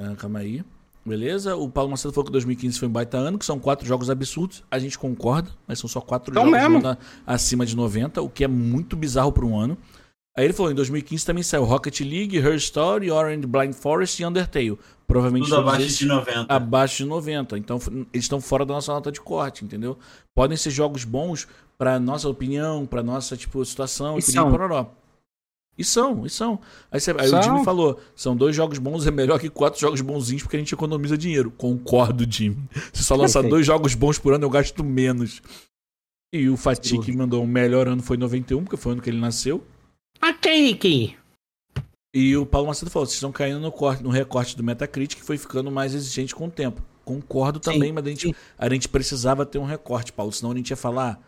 ah, 0.00 0.14
calma 0.16 0.40
aí. 0.40 0.64
Beleza? 1.06 1.54
O 1.54 1.68
Paulo 1.70 1.90
Macedo 1.90 2.14
falou 2.14 2.24
que 2.26 2.32
2015 2.32 2.78
foi 2.78 2.88
um 2.88 2.92
baita 2.92 3.18
ano, 3.18 3.38
que 3.38 3.44
são 3.44 3.58
quatro 3.58 3.86
jogos 3.86 4.08
absurdos. 4.08 4.64
A 4.70 4.78
gente 4.78 4.98
concorda, 4.98 5.50
mas 5.68 5.78
são 5.78 5.88
só 5.88 6.00
quatro 6.00 6.32
Então 6.32 6.44
jogos 6.50 6.58
mesmo. 6.58 6.96
acima 7.26 7.66
de 7.66 7.76
90, 7.76 8.22
o 8.22 8.28
que 8.28 8.42
é 8.42 8.48
muito 8.48 8.96
bizarro 8.96 9.30
para 9.30 9.44
um 9.44 9.56
ano. 9.58 9.76
Aí 10.36 10.44
ele 10.44 10.52
falou, 10.52 10.72
em 10.72 10.74
2015 10.74 11.24
também 11.24 11.42
saiu 11.44 11.62
Rocket 11.64 12.00
League, 12.00 12.36
Her 12.36 12.54
Story, 12.56 13.08
Orange 13.10 13.46
Blind 13.46 13.72
Forest 13.72 14.20
e 14.20 14.26
Undertale. 14.26 14.76
Provavelmente 15.06 15.44
Tudo 15.44 15.56
abaixo 15.60 15.82
esses 15.82 15.98
de 15.98 16.06
90. 16.06 16.46
abaixo 16.52 16.96
de 16.98 17.04
90. 17.04 17.56
Então 17.58 17.78
eles 18.12 18.24
estão 18.24 18.40
fora 18.40 18.64
da 18.66 18.74
nossa 18.74 18.92
nota 18.92 19.12
de 19.12 19.20
corte, 19.20 19.64
entendeu? 19.64 19.96
Podem 20.34 20.56
ser 20.56 20.70
jogos 20.70 21.04
bons 21.04 21.46
para 21.78 22.00
nossa 22.00 22.28
opinião, 22.28 22.84
para 22.84 23.02
nossa 23.02 23.36
tipo 23.36 23.64
situação, 23.64 24.16
E 24.16 24.18
e 24.18 24.22
são. 24.22 24.50
pororó. 24.50 24.90
E 25.76 25.82
são, 25.84 26.24
e 26.24 26.30
são. 26.30 26.60
Aí, 26.90 27.00
você- 27.00 27.10
aí 27.10 27.26
o 27.26 27.30
São. 27.30 27.42
Jimmy 27.42 27.64
falou: 27.64 28.00
são 28.14 28.36
dois 28.36 28.54
jogos 28.54 28.78
bons, 28.78 29.06
é 29.06 29.10
melhor 29.10 29.38
que 29.40 29.48
quatro 29.50 29.80
jogos 29.80 30.00
bonzinhos 30.00 30.42
porque 30.42 30.56
a 30.56 30.58
gente 30.60 30.72
economiza 30.72 31.18
dinheiro. 31.18 31.50
Concordo, 31.50 32.24
Jimmy. 32.28 32.58
Se 32.92 33.02
só 33.04 33.14
lançar 33.16 33.40
Perfeito. 33.40 33.50
dois 33.54 33.66
jogos 33.66 33.94
bons 33.94 34.16
por 34.18 34.32
ano, 34.34 34.44
eu 34.44 34.50
gasto 34.50 34.82
menos. 34.84 35.42
E 36.32 36.48
o 36.48 36.56
Fatih 36.56 36.96
dúvida. 36.96 37.18
mandou 37.18 37.42
o 37.42 37.46
melhor 37.46 37.86
ano 37.88 38.02
foi 38.02 38.16
91, 38.16 38.62
porque 38.64 38.76
foi 38.76 38.90
o 38.90 38.92
ano 38.94 39.02
que 39.02 39.10
ele 39.10 39.20
nasceu. 39.20 39.64
Ok, 40.22 40.74
ok. 40.74 41.16
E 42.14 42.36
o 42.36 42.46
Paulo 42.46 42.68
Macedo 42.68 42.90
falou: 42.90 43.06
vocês 43.06 43.16
estão 43.16 43.32
caindo 43.32 43.60
no, 43.60 43.72
corte, 43.72 44.02
no 44.02 44.10
recorte 44.10 44.56
do 44.56 44.62
Metacritic, 44.62 45.18
que 45.18 45.24
foi 45.26 45.36
ficando 45.36 45.70
mais 45.70 45.94
exigente 45.94 46.34
com 46.34 46.46
o 46.46 46.50
tempo. 46.50 46.82
Concordo 47.04 47.60
Sim, 47.62 47.72
também, 47.72 47.92
mas 47.92 48.06
a 48.06 48.08
gente, 48.08 48.34
a 48.56 48.68
gente 48.68 48.88
precisava 48.88 49.44
ter 49.44 49.58
um 49.58 49.64
recorte, 49.64 50.12
Paulo, 50.12 50.32
senão 50.32 50.52
a 50.52 50.56
gente 50.56 50.70
ia 50.70 50.76
falar 50.76 51.20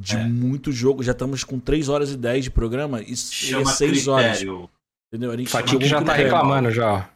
de 0.00 0.16
É. 0.16 0.24
muito 0.24 0.72
jogo. 0.72 1.02
Já 1.02 1.12
estamos 1.12 1.44
com 1.44 1.60
3 1.60 1.88
horas 1.88 2.10
e 2.10 2.16
10 2.16 2.44
de 2.44 2.50
programa 2.50 3.00
e 3.00 3.16
Chama 3.16 3.66
6 3.66 4.08
horas. 4.08 4.38
critério. 4.38 4.68
Entendeu? 5.12 5.30
A 5.30 5.36
gente 5.36 5.50
chegou 5.50 5.80
já 5.82 5.98
tá 5.98 6.14
critério. 6.14 6.24
reclamando 6.24 6.70
já. 6.72 7.08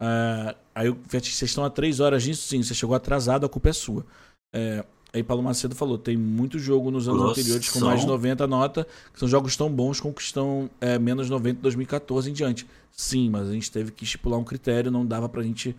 Ah, 0.00 0.54
aí 0.74 0.88
vocês 1.08 1.42
estão 1.42 1.64
há 1.64 1.70
3 1.70 1.98
horas 1.98 2.24
nisso? 2.26 2.46
Sim, 2.46 2.62
você 2.62 2.74
chegou 2.74 2.94
atrasado, 2.94 3.44
a 3.44 3.48
culpa 3.48 3.70
é 3.70 3.72
sua. 3.72 4.06
É, 4.54 4.84
aí 5.12 5.22
Paulo 5.22 5.42
Macedo 5.42 5.74
falou: 5.74 5.98
tem 5.98 6.16
muito 6.16 6.58
jogo 6.58 6.90
nos 6.90 7.08
anos 7.08 7.20
Nossa, 7.20 7.40
anteriores 7.40 7.68
com 7.68 7.80
mais 7.80 8.00
de 8.00 8.06
são. 8.06 8.14
90 8.14 8.46
nota, 8.46 8.86
que 9.12 9.18
são 9.18 9.28
jogos 9.28 9.56
tão 9.56 9.70
bons 9.70 10.00
como 10.00 10.14
que 10.14 10.22
estão 10.22 10.70
é, 10.80 10.98
menos 10.98 11.28
90 11.28 11.58
em 11.58 11.62
2014 11.62 12.30
em 12.30 12.32
diante. 12.32 12.66
Sim, 12.90 13.30
mas 13.30 13.48
a 13.48 13.52
gente 13.52 13.70
teve 13.70 13.90
que 13.90 14.04
estipular 14.04 14.38
um 14.38 14.44
critério, 14.44 14.90
não 14.90 15.04
dava 15.04 15.28
pra 15.28 15.42
gente 15.42 15.74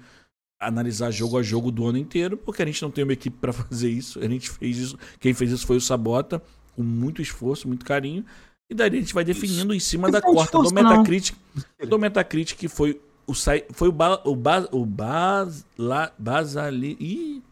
analisar 0.60 1.12
jogo 1.12 1.38
a 1.38 1.44
jogo 1.44 1.72
do 1.72 1.86
ano 1.86 1.98
inteiro, 1.98 2.38
porque 2.38 2.62
a 2.62 2.66
gente 2.66 2.82
não 2.82 2.90
tem 2.90 3.03
uma 3.03 3.14
equipe 3.14 3.38
pra 3.40 3.52
fazer 3.53 3.90
isso. 3.90 4.20
A 4.20 4.28
gente 4.28 4.50
fez 4.50 4.78
isso. 4.78 4.98
Quem 5.20 5.34
fez 5.34 5.52
isso 5.52 5.66
foi 5.66 5.78
o 5.78 5.82
Sabota, 5.82 6.42
com 6.76 6.84
muito 6.84 7.22
esforço, 7.22 7.68
muito 7.68 7.86
carinho. 7.86 8.26
E 8.70 8.74
daí 8.74 8.90
a 8.90 8.95
gente 8.95 9.14
vai 9.14 9.24
definindo 9.24 9.74
em 9.74 9.80
cima 9.80 10.08
Não 10.08 10.14
da 10.14 10.22
corta 10.22 10.58
do. 10.58 10.74
Metacritic. 10.74 11.36
Do 11.88 12.00
Metacritic 12.00 12.58
que 12.58 12.68
foi 12.68 13.00
o 13.28 13.34
sai, 13.34 13.64
foi 13.72 13.88
o 13.88 13.92
ba, 13.92 14.22
o 14.26 14.36
ba, 14.36 14.68
o 14.72 14.86
bas, 14.86 15.66
la, 15.78 16.12
basali, 16.18 16.98
ih, 17.00 17.44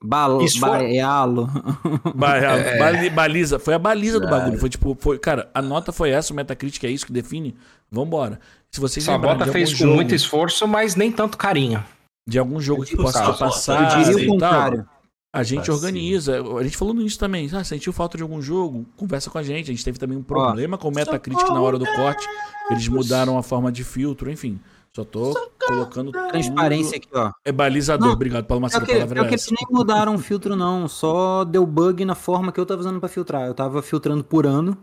Foi- 0.00 0.68
Baialo. 0.70 1.46
ba- 2.14 2.36
É. 2.36 2.78
bali- 2.78 3.10
baliza, 3.10 3.58
foi 3.58 3.74
a 3.74 3.78
baliza 3.78 4.20
do 4.20 4.28
bagulho, 4.28 4.58
foi 4.58 4.68
tipo, 4.68 4.96
foi, 5.00 5.18
cara, 5.18 5.50
a 5.54 5.62
nota 5.62 5.90
foi 5.92 6.10
essa, 6.10 6.32
o 6.32 6.36
Metacritic 6.36 6.84
é 6.84 6.90
isso 6.90 7.06
que 7.06 7.12
define. 7.12 7.54
Vambora. 7.90 8.38
Se 8.70 8.80
vocês 8.80 9.06
lembrarem 9.06 9.38
Sabota 9.38 9.44
de 9.46 9.52
fez 9.52 9.68
algum 9.70 9.78
com 9.78 9.84
jogo- 9.84 9.94
muito 9.96 10.14
esforço, 10.14 10.68
mas 10.68 10.96
nem 10.96 11.10
tanto 11.10 11.38
carinho. 11.38 11.82
de 12.28 12.38
algum 12.38 12.60
jogo 12.60 12.84
que 12.84 12.96
possa 12.96 13.24
ter 13.24 13.38
passado 13.38 13.84
Eu 13.98 14.04
diria 14.04 14.16
o 14.16 14.20
e 14.20 14.26
tal, 14.38 14.50
contrário. 14.50 14.88
a 15.32 15.42
gente 15.44 15.70
Assim. 15.70 15.70
organiza. 15.70 16.42
A 16.58 16.62
gente 16.64 16.76
falou 16.76 16.92
nisso 16.92 17.18
também. 17.18 17.48
Ah, 17.52 17.62
sentiu 17.64 17.92
falta 17.92 18.16
de 18.18 18.22
algum 18.24 18.42
jogo? 18.42 18.84
Conversa 18.96 19.30
com 19.30 19.38
a 19.38 19.42
gente. 19.44 19.70
A 19.70 19.74
gente 19.74 19.84
teve 19.84 19.98
também 19.98 20.18
um 20.18 20.22
problema 20.22 20.76
com 20.76 20.88
o 20.88 20.92
Metacritic 20.92 21.48
na 21.48 21.60
hora 21.60 21.78
do 21.78 21.86
corte. 21.86 22.26
Eles 22.70 22.88
mudaram 22.88 23.38
a 23.38 23.42
forma 23.44 23.70
de 23.70 23.84
filtro, 23.84 24.28
enfim. 24.30 24.58
Só 24.96 25.04
tô 25.04 25.50
colocando 25.66 26.12
tudo- 26.12 26.28
Transparência 26.28 26.96
aqui, 26.96 27.08
ó. 27.14 27.30
É 27.44 27.52
balizador. 27.52 28.06
Não, 28.06 28.14
Obrigado, 28.14 28.44
Paulo 28.46 28.62
É 28.62 28.64
Macedo. 28.64 28.84
que, 28.86 28.92
A 28.92 28.94
palavra 28.94 29.20
é 29.20 29.24
é 29.24 29.28
que 29.28 29.34
essa. 29.34 29.48
eles 29.50 29.60
nem 29.60 29.76
mudaram 29.76 30.14
o 30.14 30.18
filtro, 30.18 30.56
não. 30.56 30.88
Só 30.88 31.44
deu 31.44 31.64
bug 31.66 32.04
na 32.04 32.14
forma 32.14 32.50
que 32.52 32.58
eu 32.60 32.66
tava 32.66 32.80
usando 32.80 32.98
pra 33.00 33.08
filtrar. 33.08 33.46
Eu 33.46 33.54
tava 33.54 33.82
filtrando 33.82 34.22
por 34.24 34.46
ano. 34.46 34.76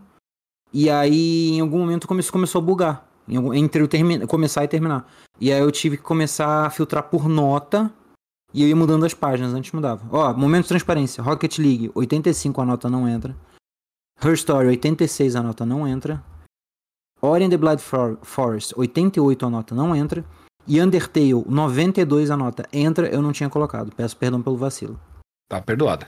E 0.72 0.90
aí, 0.90 1.50
em 1.52 1.60
algum 1.60 1.78
momento, 1.78 2.08
começou, 2.08 2.32
começou 2.32 2.60
a 2.60 2.64
bugar. 2.64 3.08
Entre 3.54 3.82
o 3.82 3.88
termi- 3.88 4.26
começar 4.26 4.64
e 4.64 4.68
terminar. 4.68 5.08
E 5.40 5.52
aí 5.52 5.60
eu 5.60 5.70
tive 5.72 5.96
que 5.96 6.02
começar 6.02 6.66
a 6.66 6.70
filtrar 6.70 7.04
por 7.04 7.28
nota. 7.28 7.90
E 8.52 8.62
eu 8.62 8.68
ia 8.68 8.76
mudando 8.76 9.04
as 9.04 9.14
páginas, 9.14 9.52
antes 9.54 9.72
mudava. 9.72 10.02
Ó, 10.12 10.32
momento 10.34 10.62
de 10.64 10.68
transparência. 10.68 11.22
Rocket 11.22 11.58
League, 11.58 11.90
85 11.94 12.60
a 12.60 12.64
nota 12.64 12.88
não 12.90 13.08
entra. 13.08 13.34
Her 14.22 14.32
Story, 14.34 14.68
86 14.68 15.34
a 15.34 15.42
nota 15.42 15.66
não 15.66 15.88
entra. 15.88 16.22
Ori 17.24 17.44
and 17.44 17.50
the 17.50 17.56
Blood 17.56 17.78
For- 17.80 18.18
Forest, 18.22 18.74
88 18.76 19.46
a 19.46 19.50
nota 19.50 19.74
não 19.74 19.94
entra. 19.94 20.24
E 20.66 20.80
Undertale, 20.80 21.44
92 21.46 22.30
a 22.30 22.36
nota 22.36 22.66
entra, 22.72 23.06
eu 23.08 23.20
não 23.20 23.32
tinha 23.32 23.50
colocado. 23.50 23.92
Peço 23.94 24.16
perdão 24.16 24.40
pelo 24.42 24.56
vacilo. 24.56 24.98
Tá 25.48 25.60
perdoado. 25.60 26.06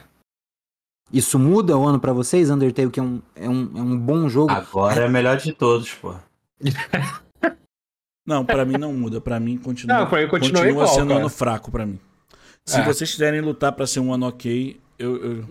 Isso 1.12 1.38
muda 1.38 1.76
o 1.76 1.86
ano 1.86 2.00
pra 2.00 2.12
vocês? 2.12 2.50
Undertale, 2.50 2.90
que 2.90 2.98
é 2.98 3.02
um, 3.02 3.20
é 3.34 3.48
um, 3.48 3.70
é 3.76 3.80
um 3.82 3.98
bom 3.98 4.28
jogo. 4.28 4.50
Agora 4.50 5.04
é 5.04 5.06
o 5.06 5.10
melhor 5.10 5.36
de 5.36 5.52
todos, 5.52 5.92
pô. 5.94 6.14
Não, 8.26 8.44
pra 8.44 8.64
mim 8.64 8.76
não 8.76 8.92
muda. 8.92 9.20
Pra 9.20 9.38
mim 9.38 9.56
continua, 9.56 9.98
Não, 10.00 10.06
pra 10.08 10.20
mim 10.22 10.28
continua 10.28 10.62
continua 10.62 10.68
igual, 10.70 10.88
sendo 10.88 11.04
um 11.04 11.08
cara. 11.08 11.20
ano 11.20 11.28
fraco 11.28 11.70
pra 11.70 11.86
mim. 11.86 12.00
Se 12.64 12.80
É. 12.80 12.84
vocês 12.84 13.10
quiserem 13.12 13.40
lutar 13.40 13.70
pra 13.72 13.86
ser 13.86 14.00
um 14.00 14.12
ano 14.12 14.26
ok, 14.26 14.80
eu. 14.98 15.16
eu... 15.24 15.44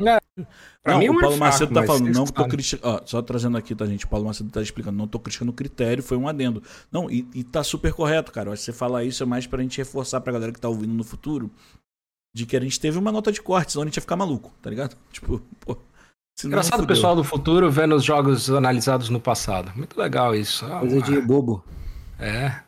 Pra 0.86 0.94
não, 0.94 1.00
mim, 1.00 1.10
o 1.10 1.18
é 1.18 1.20
Paulo 1.20 1.38
fraco, 1.38 1.52
Macedo 1.52 1.74
tá 1.74 1.84
falando, 1.84 2.14
não 2.14 2.26
tô 2.26 2.48
criticando. 2.48 3.02
Só 3.08 3.20
trazendo 3.20 3.58
aqui, 3.58 3.74
tá, 3.74 3.88
gente? 3.88 4.06
O 4.06 4.08
Paulo 4.08 4.28
Macedo 4.28 4.52
tá 4.52 4.62
explicando, 4.62 4.96
não 4.96 5.08
tô 5.08 5.20
criticando 5.20 5.50
o 5.50 5.54
critério, 5.54 6.04
foi 6.04 6.16
um 6.16 6.28
adendo. 6.28 6.62
Não, 6.92 7.10
e, 7.10 7.28
e 7.34 7.44
tá 7.44 7.64
super 7.64 7.92
correto, 7.92 8.32
cara. 8.32 8.50
Eu 8.50 8.54
acho 8.54 8.60
que 8.60 8.66
você 8.66 8.72
falar 8.72 9.04
isso 9.04 9.24
é 9.24 9.26
mais 9.26 9.48
pra 9.48 9.64
gente 9.64 9.80
reforçar 9.80 10.22
pra 10.22 10.32
galera 10.32 10.52
que 10.52 10.60
tá 10.60 10.70
ouvindo 10.70 10.94
no 10.94 11.04
futuro 11.04 11.50
de 12.32 12.46
que 12.46 12.56
a 12.56 12.60
gente 12.60 12.80
teve 12.80 13.00
uma 13.00 13.12
nota 13.12 13.32
de 13.32 13.42
corte, 13.42 13.72
senão 13.72 13.82
a 13.82 13.86
gente 13.88 13.96
ia 13.96 14.02
ficar 14.02 14.16
maluco, 14.16 14.54
tá 14.62 14.70
ligado? 14.70 14.96
Tipo, 15.12 15.42
pô. 15.60 15.76
senão 16.38 16.52
Engraçado 16.52 16.84
o 16.84 16.88
pessoal 16.88 17.16
do 17.16 17.24
futuro 17.24 17.72
vendo 17.72 17.96
os 17.96 18.04
jogos 18.04 18.52
analisados 18.52 19.10
no 19.10 19.20
passado. 19.20 19.72
Muito 19.76 20.00
legal 20.00 20.36
isso. 20.36 20.68
Ah, 20.68 20.82
Coisa 20.82 21.02
de 21.02 21.20
bobo. 21.20 21.66
É. 22.20 22.62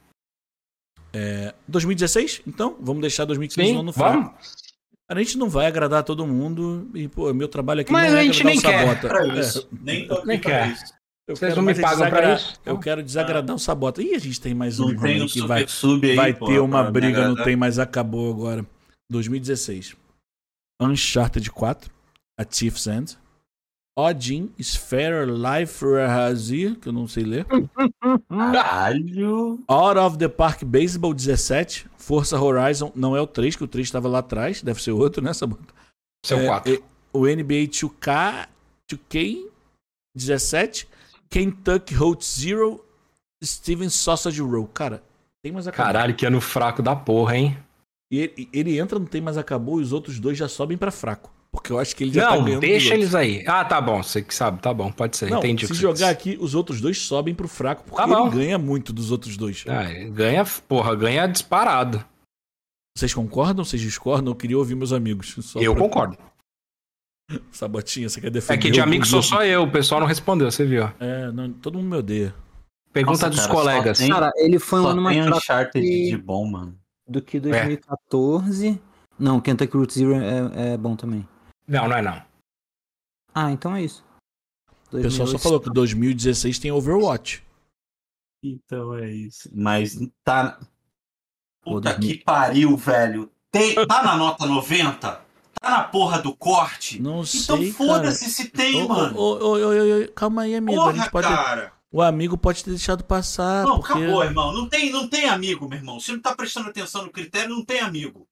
2016, 1.68 2.42
então? 2.48 2.78
Vamos 2.80 3.02
deixar 3.02 3.26
2015 3.26 3.74
no 3.74 3.80
ano 3.82 3.92
vamos. 3.92 4.32
A 5.10 5.18
gente 5.18 5.38
não 5.38 5.50
vai 5.50 5.66
agradar 5.68 6.04
todo 6.04 6.28
mundo 6.28 6.90
e, 6.94 7.08
pô, 7.08 7.34
meu 7.34 7.48
trabalho 7.48 7.82
aqui 7.82 7.92
Mas 7.92 8.12
não 8.12 8.18
é 8.18 8.22
a 8.22 8.24
gente 8.26 8.42
agradar 8.42 8.46
nem 8.46 8.58
o 8.58 8.62
quer. 8.62 8.80
Sabota. 8.88 9.08
Pra 9.08 9.26
É, 9.38 9.40
isso. 9.40 9.70
Nem 9.82 10.08
tô 10.08 10.14
aqui 10.16 10.28
Nem 10.28 10.40
pra 10.40 10.52
quer. 10.52 10.72
isso. 10.74 10.94
eu 11.30 11.36
Vocês 11.36 11.40
quero 11.40 11.56
não 11.56 11.64
me 11.64 11.66
mais 11.68 11.80
é 11.80 11.82
pagam 11.82 11.98
pra 11.98 12.08
desagra- 12.10 12.34
isso? 12.36 12.60
Eu 12.66 12.80
quero 12.80 13.04
desagradar 13.04 13.56
o 13.56 13.60
Sabota. 13.60 14.02
Ih, 14.04 14.16
a 14.16 14.20
gente 14.20 14.42
tem 14.42 14.54
mais 14.54 14.80
um 14.82 14.96
tem 14.98 15.26
que 15.28 15.42
vai, 15.48 15.66
sub 15.68 16.10
aí, 16.10 16.16
vai 16.16 16.34
pô, 16.34 16.48
ter 16.48 16.60
uma 16.60 16.84
briga, 16.92 17.28
não 17.28 17.42
tem, 17.42 17.56
mas 17.56 17.80
acabou 17.80 18.30
agora. 18.30 18.66
2016. 19.10 19.96
Uncharted 20.82 21.50
4, 21.52 21.90
A 22.38 22.44
Thief's 22.44 22.86
End. 22.88 23.18
Odin, 24.00 24.52
Sphere, 24.62 25.26
Life 25.26 25.84
Razir, 25.84 26.76
que 26.80 26.88
eu 26.90 26.94
não 26.94 27.08
sei 27.08 27.24
ler. 27.24 27.46
Caralho. 28.30 29.60
Out 29.68 29.98
of 30.00 30.18
the 30.18 30.28
Park 30.28 30.64
Baseball 30.64 31.14
17. 31.14 31.88
Forza 31.98 32.40
Horizon, 32.40 32.92
não 32.96 33.16
é 33.18 33.22
o 33.22 33.28
3, 33.28 33.56
que 33.56 33.64
o 33.64 33.68
3 33.68 33.88
estava 33.88 34.08
lá 34.08 34.20
atrás, 34.20 34.62
deve 34.62 34.82
ser 34.82 34.92
outro, 34.92 35.22
né, 35.22 35.34
Sabota? 35.34 35.74
Seu 36.26 36.38
É, 36.40 36.46
4. 36.46 36.74
e- 36.74 36.84
O 37.12 37.26
NBA 37.28 37.68
2K, 37.68 38.48
2K 38.90 39.50
17, 40.16 40.88
Kentucky 41.30 41.98
Hot 41.98 42.24
Zero, 42.24 42.84
Steven 43.44 43.90
Sausage 43.90 44.42
Roll. 44.42 44.68
Cara, 44.68 45.04
tem 45.44 45.52
mais 45.52 45.68
acabou. 45.68 45.86
Caralho, 45.86 46.16
que 46.16 46.26
ano 46.26 46.40
fraco 46.40 46.82
da 46.82 46.96
porra, 46.96 47.36
hein? 47.36 47.58
E 48.12 48.20
ele, 48.20 48.50
ele 48.54 48.80
entra 48.80 48.98
no 49.00 49.06
tem 49.06 49.20
mais 49.20 49.38
acabou 49.38 49.80
e 49.80 49.84
os 49.84 49.92
outros 49.92 50.20
dois 50.20 50.38
já 50.38 50.48
sobem 50.48 50.78
pra 50.78 50.92
fraco. 50.92 51.30
Porque 51.58 51.72
eu 51.74 51.80
acho 51.80 51.96
que 51.96 52.04
ele 52.04 52.14
já 52.14 52.30
tá 52.30 52.36
Não, 52.36 52.44
ganhando. 52.44 52.62
dos 52.62 52.70
deixa 52.70 52.94
eles 52.94 53.16
aí. 53.16 53.44
Ah, 53.48 53.66
tá 53.66 53.82
bom. 53.82 54.04
Você 54.04 54.22
que 54.22 54.34
sabe, 54.34 54.62
tá 54.62 54.72
bom. 54.72 54.92
Pode 54.92 55.18
ser. 55.18 55.30
Não, 55.30 55.40
Entendi. 55.40 55.66
o 55.66 55.68
se 55.68 55.74
jogar 55.74 55.94
disse. 55.94 56.04
aqui, 56.06 56.38
os 56.40 56.54
outros 56.54 56.80
dois 56.80 57.00
sobem 57.02 57.34
pro 57.34 57.48
fraco, 57.48 57.84
porque 57.84 57.98
Tá 58.02 58.08
ele 58.22 58.30
ganha 58.30 58.58
muito 58.60 58.94
dos 58.94 59.10
outros 59.12 59.36
dois. 59.36 59.66
Ah, 59.68 59.84
ganha, 60.12 60.46
porra, 60.68 60.96
ganha 60.96 61.26
disparado. 61.26 62.04
Vocês 62.96 63.12
concordam? 63.14 63.66
Vocês 63.66 63.82
discordam? 63.82 64.32
Eu 64.32 64.36
queria 64.36 64.58
ouvir 64.58 64.76
meus 64.76 64.94
amigos. 64.94 65.36
Só 65.42 65.60
eu 65.60 65.74
pra- 65.74 65.84
concordo. 65.84 66.18
Sabotinha, 67.52 68.08
você 68.08 68.22
quer 68.22 68.30
defender? 68.30 68.60
É 68.60 68.62
que 68.62 68.72
de 68.72 68.80
amigo 68.80 69.06
sou 69.06 69.22
só 69.22 69.44
eu. 69.44 69.64
O 69.64 69.72
pessoal 69.72 70.00
não 70.00 70.08
respondeu, 70.08 70.50
você 70.50 70.64
viu? 70.66 70.90
É, 71.00 71.32
não, 71.32 71.52
todo 71.52 71.78
mundo 71.80 71.90
me 71.90 71.98
odeia. 71.98 72.34
Pergunta 72.94 73.28
Nossa, 73.28 73.30
dos 73.30 73.40
cara, 73.42 73.54
colegas. 73.54 73.98
tem- 73.98 74.10
Cara, 74.10 74.32
ele 74.38 74.60
foi 74.60 74.80
um 74.80 74.88
ano 74.88 75.02
mais 75.02 75.18
Uncharted 75.28 75.86
que- 75.86 76.10
de 76.12 76.18
bom, 76.18 76.46
mano. 76.50 76.78
do 77.08 77.22
que 77.22 77.40
2014. 77.40 78.80
Não, 79.20 79.40
Kentucky 79.42 79.76
Route 79.76 79.94
Zero 79.98 80.14
é, 80.14 80.74
é 80.74 80.78
bom 80.78 80.96
também. 80.96 81.28
Não, 81.68 81.88
não 81.88 81.98
é 81.98 82.02
não. 82.02 82.22
Ah, 83.34 83.52
então 83.52 83.76
é 83.76 83.84
isso. 83.84 84.04
O 84.92 85.02
pessoal 85.02 85.28
só 85.28 85.34
2008. 85.38 85.40
falou 85.44 85.60
que 85.60 85.70
2016 85.70 86.60
tem 86.60 86.72
Overwatch. 86.72 87.44
Então 88.44 88.96
é 88.96 89.12
isso. 89.12 89.50
Mas 89.54 89.98
tá. 90.24 90.60
Puta 91.62 92.00
que 92.00 92.24
pariu, 92.24 92.76
velho. 92.78 93.30
Tem... 93.52 93.76
Tá 93.88 94.04
na 94.04 94.16
nota 94.16 94.46
90? 94.46 94.98
Tá 95.60 95.70
na 95.70 95.84
porra 95.84 96.22
do 96.22 96.36
corte? 96.36 97.02
Não 97.02 97.22
Então 97.24 97.58
sei, 97.58 97.72
foda-se 97.72 98.30
se 98.30 98.50
tem, 98.50 98.84
Ô, 98.84 98.88
mano. 98.88 99.18
ô, 99.18 99.56
ô, 99.56 100.08
calma 100.14 100.44
aí, 100.44 100.56
amigo. 100.56 100.80
a 100.80 100.86
Porra, 100.86 100.98
gente 100.98 101.12
pode... 101.12 101.28
cara. 101.28 101.74
O 101.92 102.02
amigo 102.02 102.38
pode 102.38 102.64
ter 102.64 102.70
deixado 102.72 103.04
passar, 103.04 103.66
Não, 103.66 103.80
porque... 103.80 103.94
acabou, 103.94 104.24
irmão. 104.24 104.54
Não 104.54 104.68
tem, 104.70 104.92
não 104.92 105.08
tem 105.08 105.26
amigo, 105.26 105.68
meu 105.68 105.78
irmão. 105.80 106.00
Se 106.00 106.12
não 106.12 106.20
tá 106.22 106.36
prestando 106.36 106.70
atenção 106.70 107.04
no 107.06 107.12
critério, 107.12 107.50
não 107.50 107.64
tem 107.64 107.80
amigo. 107.80 108.28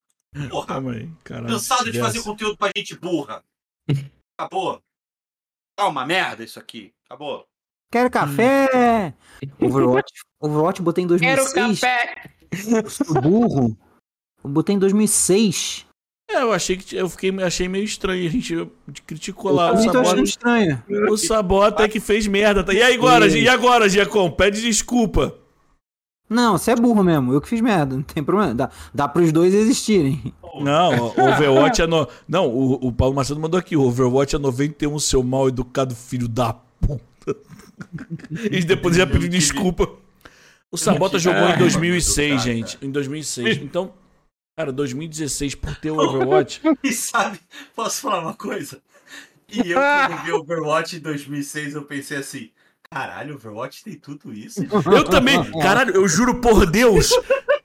Porra. 0.49 0.67
Calma 0.67 0.91
aí, 0.91 1.09
caralho. 1.23 1.47
Cansado 1.47 1.91
de 1.91 1.99
fazer 1.99 2.21
conteúdo 2.23 2.57
pra 2.57 2.69
gente 2.75 2.95
burra. 2.95 3.43
Acabou. 4.39 4.81
Tá 5.77 5.87
uma 5.87 6.05
merda 6.05 6.43
isso 6.43 6.59
aqui. 6.59 6.91
Acabou. 7.05 7.45
Quero 7.91 8.09
café! 8.09 9.13
Overwatch, 9.61 10.11
Overwatch 10.41 10.79
eu 10.79 10.83
botei 10.85 11.03
em 11.03 11.07
2006. 11.07 11.79
Eu 12.67 12.89
sou 12.89 13.21
burro. 13.21 13.77
Eu 14.43 14.49
botei 14.49 14.75
em 14.75 14.79
2006. 14.79 15.85
É, 16.29 16.41
eu 16.41 16.51
achei 16.51 16.75
que... 16.75 16.95
Eu 16.95 17.07
fiquei, 17.09 17.31
achei 17.43 17.67
meio 17.69 17.85
estranho. 17.85 18.27
A 18.27 18.29
gente 18.29 18.67
criticou 19.05 19.51
lá 19.51 19.71
o 19.71 19.77
Sabota. 19.77 20.21
estranho. 20.21 20.83
O 21.09 21.17
Sabota 21.17 21.83
é 21.83 21.87
que 21.87 21.99
fez 21.99 22.25
merda. 22.27 22.63
Tá? 22.63 22.73
E 22.73 22.81
aí 22.81 22.95
agora, 22.95 23.29
Gi- 23.29 23.41
e 23.43 23.47
agora, 23.47 23.87
Giacom? 23.87 24.31
Pede 24.31 24.61
desculpa. 24.61 25.37
Não, 26.29 26.57
você 26.57 26.71
é 26.71 26.75
burro 26.75 27.03
mesmo. 27.03 27.33
Eu 27.33 27.41
que 27.41 27.47
fiz 27.47 27.61
merda. 27.61 27.95
Não 27.95 28.03
tem 28.03 28.23
problema. 28.23 28.53
Dá, 28.53 28.69
dá 28.93 29.07
pros 29.07 29.31
dois 29.31 29.53
existirem. 29.53 30.33
Não, 30.61 31.09
o 31.15 31.29
Overwatch 31.31 31.81
é 31.81 31.87
no... 31.87 32.07
Não, 32.27 32.47
o, 32.47 32.87
o 32.87 32.91
Paulo 32.91 33.15
Macedo 33.15 33.39
mandou 33.39 33.59
aqui. 33.59 33.75
O 33.75 33.83
Overwatch 33.83 34.35
é 34.35 34.39
91, 34.39 34.97
seu 34.99 35.21
mal 35.23 35.47
educado 35.47 35.95
filho 35.95 36.27
da 36.27 36.53
puta. 36.53 37.35
E 38.49 38.63
depois 38.63 38.95
já 38.95 39.05
pediu 39.05 39.27
desculpa. 39.27 39.89
O 40.71 40.77
Sabota 40.77 41.19
jogou 41.19 41.49
em 41.49 41.57
2006, 41.57 42.29
Cara, 42.29 42.41
gente. 42.41 42.77
Em 42.81 42.89
2006. 42.89 43.57
Então, 43.57 43.93
cara, 44.57 44.71
2016 44.71 45.55
por 45.55 45.75
ter 45.75 45.91
o 45.91 45.99
Overwatch. 45.99 46.61
E 46.83 46.93
sabe, 46.93 47.39
posso 47.75 48.01
falar 48.01 48.21
uma 48.21 48.33
coisa? 48.33 48.81
E 49.49 49.71
eu, 49.71 49.79
quando 49.79 50.23
vi 50.23 50.31
Overwatch 50.31 50.95
em 50.97 50.99
2006, 50.99 51.75
eu 51.75 51.83
pensei 51.83 52.17
assim: 52.17 52.49
caralho, 52.95 53.35
Overwatch 53.35 53.83
tem 53.83 53.95
tudo 53.95 54.31
isso? 54.33 54.61
Eu 54.63 55.03
também, 55.03 55.43
caralho, 55.59 55.93
eu 55.93 56.07
juro 56.07 56.39
por 56.39 56.65
Deus. 56.65 57.11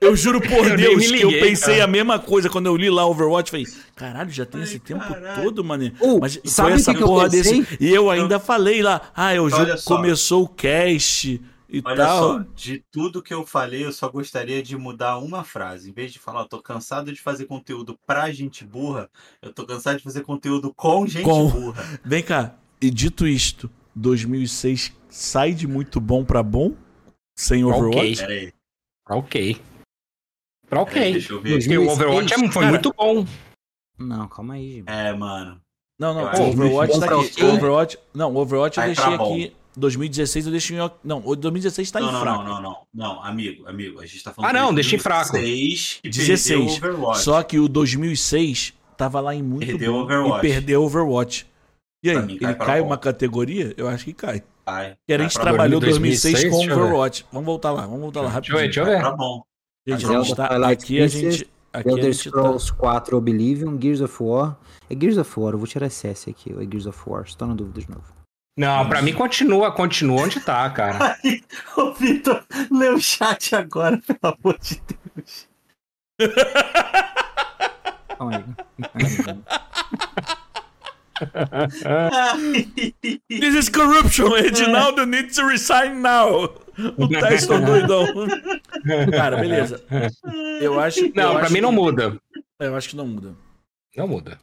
Eu 0.01 0.13
juro 0.15 0.41
por 0.41 0.67
Eu 0.67 0.75
Deus 0.75 0.97
me 0.97 1.07
que 1.17 1.21
eu 1.21 1.29
liguei, 1.29 1.41
pensei 1.49 1.75
cara. 1.75 1.83
a 1.85 1.87
mesma 1.87 2.19
coisa 2.19 2.49
quando 2.49 2.65
eu 2.65 2.75
li 2.75 2.89
lá 2.89 3.05
Overwatch. 3.05 3.49
Falei, 3.49 3.65
caralho, 3.95 4.29
já 4.29 4.45
tem 4.45 4.59
Ai, 4.59 4.67
esse 4.67 4.79
tempo 4.79 4.99
caralho. 5.07 5.41
todo, 5.43 5.63
mano. 5.63 5.89
Ô, 6.01 6.19
Mas 6.19 6.37
sabe 6.43 6.73
essa 6.73 6.91
que 6.91 6.97
que 6.97 7.03
eu 7.03 7.07
porra 7.07 7.29
pensei? 7.29 7.61
desse. 7.61 7.77
E 7.79 7.89
eu 7.93 8.09
ainda 8.09 8.39
falei 8.41 8.81
lá, 8.81 9.09
ah, 9.15 9.31
o 9.41 9.49
jogo 9.49 9.71
começou 9.85 10.43
o 10.43 10.47
cast 10.49 11.39
e 11.69 11.81
Olha 11.85 11.95
tal. 11.95 12.19
só, 12.19 12.45
de 12.53 12.83
tudo 12.91 13.21
que 13.23 13.33
eu 13.33 13.45
falei, 13.45 13.85
eu 13.85 13.93
só 13.93 14.09
gostaria 14.09 14.61
de 14.61 14.75
mudar 14.75 15.17
uma 15.19 15.45
frase. 15.45 15.89
Em 15.91 15.93
vez 15.93 16.11
de 16.11 16.19
falar, 16.19 16.41
eu 16.41 16.49
tô 16.49 16.61
cansado 16.61 17.13
de 17.13 17.21
fazer 17.21 17.45
conteúdo 17.45 17.97
pra 18.05 18.29
gente 18.31 18.65
burra, 18.65 19.07
eu 19.41 19.53
tô 19.53 19.65
cansado 19.65 19.97
de 19.97 20.03
fazer 20.03 20.23
conteúdo 20.23 20.73
com 20.73 21.07
gente 21.07 21.23
Com. 21.23 21.47
burra. 21.47 22.01
Vem 22.03 22.21
cá, 22.23 22.55
e 22.81 22.89
dito 22.89 23.25
isto, 23.25 23.69
2006 23.95 24.91
sai 25.11 25.53
de 25.53 25.67
muito 25.67 25.99
bom 26.01 26.23
pra 26.25 26.41
bom? 26.41 26.73
Sem 27.37 27.63
Ok. 27.63 27.77
Overwatch? 27.79 28.23
Aí. 28.23 28.53
Pra 29.05 29.15
ok. 29.17 29.61
Pra 30.69 30.85
pera 30.85 30.99
aí, 31.01 31.03
ok. 31.09 31.13
deixa 31.13 31.33
eu 31.33 31.41
ver. 31.41 31.57
Porque 31.59 31.77
o 31.77 31.89
Overwatch 31.89 32.33
é- 32.33 32.37
foi 32.37 32.49
Cara, 32.49 32.67
muito 32.69 32.93
bom. 32.97 33.25
Não, 33.99 34.27
calma 34.27 34.53
aí. 34.55 34.83
É, 34.87 35.13
mano. 35.13 35.61
Não, 35.99 36.13
não, 36.15 36.23
o 36.23 36.49
Overwatch 36.49 36.99
tá 36.99 37.05
aqui. 37.05 37.13
ok. 37.13 37.43
O 37.43 37.53
Overwatch, 37.55 37.97
não, 38.13 38.33
o 38.33 38.37
Overwatch 38.37 38.77
eu 38.79 38.83
Vai 38.85 38.95
deixei 38.95 39.13
aqui. 39.13 39.55
2016 39.77 40.45
eu 40.47 40.51
deixo 40.51 40.73
em. 40.73 40.77
Não, 41.03 41.21
o 41.25 41.35
2016 41.35 41.91
tá 41.91 41.99
não, 41.99 42.09
em 42.09 42.11
não, 42.11 42.19
fraco. 42.21 42.43
não, 42.43 42.53
não, 42.55 42.61
não, 42.61 42.77
não, 42.93 43.23
amigo, 43.23 43.67
amigo, 43.67 43.99
a 44.01 44.05
gente 44.05 44.23
tá 44.23 44.33
falando 44.33 44.49
Ah, 44.49 44.53
não, 44.53 44.73
deixa 44.73 44.95
em 44.95 44.99
fraco. 44.99 45.33
16 45.33 45.99
que 46.01 46.09
16. 46.09 46.79
perdeu 46.79 46.89
o 46.89 46.93
Overwatch. 46.99 47.23
Só 47.23 47.43
que 47.43 47.59
o 47.59 47.67
2006 47.69 48.73
tava 48.97 49.19
lá 49.21 49.35
em 49.35 49.43
muito 49.43 49.65
Perdeu 49.67 49.93
bom 49.93 50.01
Overwatch. 50.01 50.45
e 50.47 50.49
perdeu 50.49 50.83
Overwatch. 50.83 51.47
E 52.03 52.09
aí, 52.09 52.21
mim, 52.25 52.37
cai 52.37 52.49
ele 52.51 52.59
cai 52.59 52.81
bom. 52.81 52.87
uma 52.87 52.97
categoria? 52.97 53.73
Eu 53.77 53.87
acho 53.87 54.05
que 54.05 54.13
cai. 54.13 54.41
Vai, 54.65 54.95
Que 55.07 55.13
a 55.13 55.17
gente 55.17 55.39
trabalhou 55.39 55.79
2006, 55.79 56.41
2006 56.41 56.67
com. 56.67 56.83
Overwatch. 56.83 57.25
Vamos 57.31 57.45
voltar 57.45 57.71
lá, 57.71 57.81
vamos 57.81 58.01
voltar 58.01 58.21
lá 58.21 58.39
Deixa 58.39 58.51
eu 58.51 58.57
ver, 58.57 58.63
rapidinho. 58.63 58.73
deixa 58.73 58.79
eu 58.79 58.85
ver. 58.85 59.01
Tá 59.01 59.15
bom. 59.15 59.43
Gente, 59.87 60.05
a 60.05 60.21
gente 60.21 60.35
tá, 60.35 60.47
Twilight 60.47 60.83
aqui 60.83 61.01
a 61.01 61.07
gente. 61.07 61.51
Aqui 61.73 61.89
Elder 61.89 62.05
a 62.05 62.11
gente 62.11 62.23
tá, 62.23 62.29
Scrolls 62.29 62.73
4 62.73 63.17
Oblivion, 63.17 63.79
Gears 63.81 64.01
of 64.01 64.23
War. 64.23 64.57
É 64.89 64.95
Gears 64.95 65.17
of 65.17 65.39
War, 65.39 65.53
eu 65.53 65.57
vou 65.57 65.67
tirar 65.67 65.87
esse 65.87 66.07
S 66.07 66.29
aqui, 66.29 66.51
é 66.51 66.63
Gears 66.63 66.85
of 66.85 66.99
War, 67.07 67.23
estou 67.23 67.47
na 67.47 67.53
dúvida 67.53 67.81
de 67.81 67.89
novo. 67.89 68.13
Não, 68.57 68.87
pra 68.89 69.01
mim 69.01 69.13
continua, 69.13 69.71
continua 69.71 70.23
onde 70.23 70.39
tá, 70.41 70.69
cara. 70.69 71.17
Aí, 71.23 71.41
ô 71.77 71.93
Vitor, 71.93 72.43
lê 72.69 72.89
o 72.89 72.99
chat 72.99 73.55
agora, 73.55 73.97
pelo 73.97 74.35
amor 74.37 74.59
de 74.59 74.81
Deus. 75.15 75.47
Calma 78.17 78.37
aí. 78.37 78.45
This 83.29 83.55
is 83.55 83.69
corruption, 83.69 84.35
Edinaldo 84.37 85.05
needs 85.05 85.35
to 85.35 85.45
resign 85.47 86.01
now. 86.01 86.49
O 86.97 87.07
Tyson 87.07 87.61
doidão. 87.65 88.05
Cara, 89.11 89.37
beleza. 89.37 89.83
Eu 90.61 90.79
acho 90.79 91.01
Não, 91.15 91.23
eu 91.23 91.33
pra 91.33 91.43
acho 91.43 91.53
mim 91.53 91.61
não 91.61 91.69
que- 91.69 91.75
muda. 91.75 92.17
Eu 92.59 92.75
acho 92.75 92.89
que 92.89 92.95
não 92.95 93.07
muda. 93.07 93.35
Não 93.95 94.07
muda. 94.07 94.39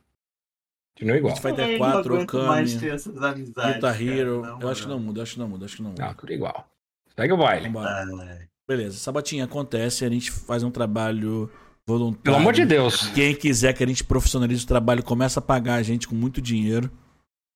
Continua 0.95 1.17
igual. 1.17 1.35
Street 1.35 1.57
Fighter 1.57 1.71
Ai, 1.73 1.79
4, 1.79 2.09
não 2.15 2.21
aguento 2.23 2.39
mais 2.47 2.77
Okami. 3.07 3.45
Guitar 3.45 3.81
cara, 3.81 4.03
Hero. 4.03 4.43
na 4.43 4.59
Eu 4.61 4.69
acho 4.69 4.83
que 4.83 4.89
não 4.89 4.99
muda, 4.99 5.23
acho 5.23 5.33
que 5.35 5.39
não 5.39 5.49
muda, 5.49 5.65
acho 5.65 5.77
que 5.77 5.83
não 5.83 5.91
muda. 5.91 6.05
Não, 6.07 6.15
tudo 6.15 6.33
igual. 6.33 6.69
Segue 7.17 7.33
o 7.33 7.37
baile. 7.37 7.69
Vambora. 7.69 8.49
Beleza, 8.67 8.99
Sabatinha, 8.99 9.45
acontece, 9.45 10.05
a 10.05 10.09
gente 10.11 10.31
faz 10.31 10.63
um 10.63 10.71
trabalho 10.71 11.51
voluntário. 11.89 12.23
Pelo 12.23 12.37
amor 12.37 12.53
de 12.53 12.65
Deus. 12.67 13.09
Quem 13.15 13.35
quiser 13.35 13.73
que 13.73 13.83
a 13.83 13.87
gente 13.87 14.05
profissionalize 14.05 14.63
o 14.65 14.69
trabalho, 14.69 15.03
começa 15.03 15.41
a 15.41 15.43
pagar 15.43 15.75
a 15.77 15.83
gente 15.83 16.07
com 16.07 16.15
muito 16.15 16.41
dinheiro. 16.41 16.91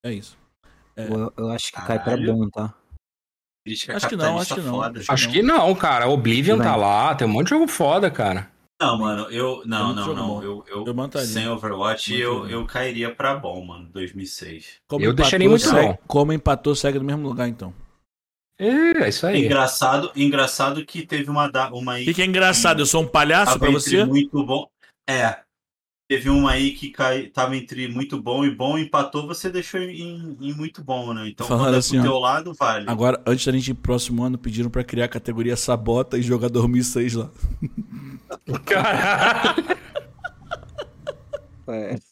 É 0.05 0.12
isso. 0.12 0.36
É. 0.97 1.07
Eu, 1.07 1.33
eu 1.36 1.51
acho 1.51 1.67
que 1.67 1.73
cai 1.73 1.99
pra 1.99 2.12
Caralho. 2.17 2.35
bom, 2.35 2.49
tá? 2.51 2.75
Acho 3.94 4.09
que 4.09 4.17
não, 4.17 4.39
acho 4.39 4.55
que 4.57 4.61
não. 4.61 4.73
foda. 4.75 5.01
Acho 5.01 5.12
Acho 5.12 5.31
que 5.31 5.43
não, 5.43 5.73
cara. 5.75 6.09
Oblivion 6.09 6.57
Tudo 6.57 6.65
tá 6.65 6.75
lá, 6.75 7.15
tem 7.15 7.28
um 7.28 7.31
monte 7.31 7.44
de 7.44 7.51
jogo 7.51 7.69
foda, 7.69 8.11
cara. 8.11 8.51
Não, 8.81 8.99
mano, 8.99 9.31
eu. 9.31 9.62
Não, 9.65 9.94
muito 9.94 10.01
não, 10.01 10.15
não. 10.15 10.27
bom. 10.27 10.43
Eu, 10.43 10.65
eu, 10.67 10.85
Eu 10.86 10.94
mandaria. 10.94 11.28
sem 11.28 11.47
Overwatch, 11.47 12.11
Muito 12.11 12.25
eu, 12.25 12.51
eu 12.51 12.67
cairia 12.67 13.15
pra 13.15 13.36
bom, 13.36 13.65
mano. 13.65 13.89
2006. 13.93 14.78
Como 14.89 15.05
Eu 15.05 15.12
deixaria 15.12 15.47
empatou, 15.47 15.51
muito 15.73 15.83
segue- 15.86 15.93
bom. 15.93 16.07
Como 16.09 16.33
empatou, 16.33 16.75
segue 16.75 16.99
no 16.99 17.05
mesmo 17.05 17.23
lugar, 17.28 17.47
então. 17.49 17.73
É, 18.65 19.08
isso 19.08 19.26
aí. 19.26 19.44
Engraçado, 19.44 20.12
engraçado 20.15 20.84
que 20.86 21.05
teve 21.05 21.28
uma, 21.31 21.49
da- 21.50 21.70
uma 21.73 21.94
aí 21.94 22.02
O 22.02 22.05
que, 22.07 22.15
que 22.15 22.23
é 22.23 22.26
engraçado? 22.26 22.81
Eu 22.81 22.86
sou 22.86 23.02
um 23.02 23.07
palhaço 23.08 23.57
entre 23.57 23.73
você? 23.73 24.05
muito 24.05 24.44
bom. 24.44 24.68
É. 25.08 25.39
Teve 26.08 26.28
uma 26.28 26.52
aí 26.52 26.73
que 26.73 26.91
cai, 26.91 27.28
tava 27.28 27.57
entre 27.57 27.89
muito 27.89 28.20
bom 28.20 28.44
e 28.44 28.55
bom, 28.55 28.76
empatou, 28.76 29.26
você 29.26 29.49
deixou 29.50 29.81
em, 29.81 30.36
em 30.41 30.52
muito 30.52 30.84
bom, 30.84 31.15
né? 31.15 31.26
Então, 31.28 31.47
Falando 31.47 31.65
quando 31.66 31.74
é 31.74 31.78
assim, 31.78 31.91
pro 31.92 32.00
ó. 32.00 32.02
teu 32.02 32.18
lado, 32.18 32.52
vale. 32.55 32.84
Agora, 32.91 33.23
antes 33.26 33.47
da 33.47 33.52
gente 33.52 33.70
ir 33.70 33.74
pro 33.74 33.82
próximo 33.84 34.23
ano, 34.23 34.36
pediram 34.36 34.68
pra 34.68 34.84
criar 34.84 35.07
a 35.07 35.08
categoria 35.08 35.57
Sabota 35.57 36.18
e 36.18 36.23
jogar 36.23 36.49
2006 36.50 37.15
lá. 37.15 37.31
Caralho, 38.66 39.65
É. 39.70 40.11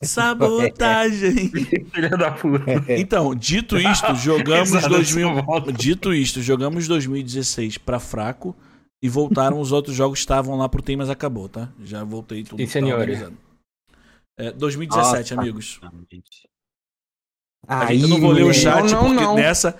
Sabotagem! 0.02 1.50
filha 1.92 2.10
da 2.10 2.30
puta. 2.30 2.64
Então, 2.88 3.34
dito 3.34 3.78
isto, 3.78 4.14
jogamos 4.16 4.72
Risada 4.72 4.88
2000... 4.88 5.28
dessa 5.28 5.42
volta. 5.42 5.72
Dito 5.72 6.14
isto, 6.14 6.42
jogamos 6.42 6.86
2016 6.88 7.78
pra 7.78 7.98
fraco 7.98 8.54
e 9.02 9.08
voltaram 9.08 9.60
os 9.60 9.72
outros 9.72 9.96
jogos 9.96 10.18
que 10.18 10.24
estavam 10.24 10.56
lá 10.56 10.68
pro 10.68 10.82
Tem, 10.82 10.96
mas 10.96 11.10
acabou, 11.10 11.48
tá? 11.48 11.68
Já 11.82 12.04
voltei 12.04 12.44
tudo. 12.44 12.62
Tá 12.62 12.70
senhor. 12.70 12.98
organizado. 12.98 13.36
É, 14.38 14.52
2017, 14.52 15.34
Nossa. 15.34 15.42
amigos. 15.42 15.80
Não, 15.82 15.90
gente. 16.10 16.50
A 17.68 17.86
gente, 17.92 18.02
eu 18.02 18.08
não 18.08 18.20
vou 18.20 18.32
ler 18.32 18.44
o 18.44 18.54
chat 18.54 18.90
Não, 18.90 19.02
não, 19.02 19.08
porque 19.08 19.24
não. 19.24 19.34
nessa, 19.34 19.78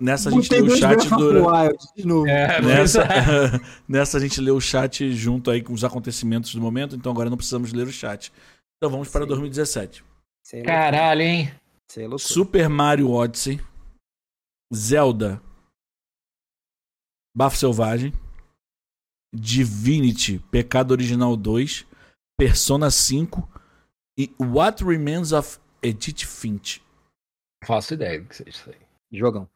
nessa 0.00 0.28
a 0.30 0.32
gente 0.32 0.50
lê 0.50 0.62
o 0.62 0.76
chat 0.76 1.08
durante. 1.10 2.30
É, 2.30 2.62
Nessa, 2.62 3.02
é. 3.04 3.60
nessa 3.86 4.16
a 4.16 4.20
gente 4.20 4.40
lê 4.40 4.50
o 4.50 4.60
chat 4.60 5.12
junto 5.12 5.50
aí 5.50 5.62
com 5.62 5.72
os 5.72 5.84
acontecimentos 5.84 6.54
do 6.54 6.60
momento, 6.60 6.96
então 6.96 7.12
agora 7.12 7.28
não 7.28 7.36
precisamos 7.36 7.72
ler 7.72 7.86
o 7.86 7.92
chat. 7.92 8.32
Então 8.78 8.90
vamos 8.90 9.08
para 9.10 9.22
Sim. 9.22 9.28
2017. 9.28 10.04
Isso 10.44 10.56
aí 10.56 10.62
é 10.62 10.64
loucura. 10.64 10.82
Caralho, 10.82 11.22
hein? 11.22 11.54
Loucura. 11.96 12.18
Super 12.18 12.68
Mario 12.68 13.10
Odyssey, 13.10 13.60
Zelda, 14.72 15.42
Bafo 17.36 17.56
Selvagem, 17.56 18.12
Divinity, 19.34 20.38
Pecado 20.50 20.92
Original 20.92 21.36
2, 21.36 21.86
Persona 22.38 22.90
5 22.90 23.48
e 24.18 24.32
What 24.40 24.84
Remains 24.84 25.32
of 25.32 25.58
Edith 25.82 26.24
Finch. 26.24 26.82
Faço 27.64 27.94
ideia 27.94 28.20
do 28.20 28.28
que 28.28 28.36
seja 28.36 28.50
isso 28.50 28.70
aí. 28.70 28.76
Jogão. 29.12 29.48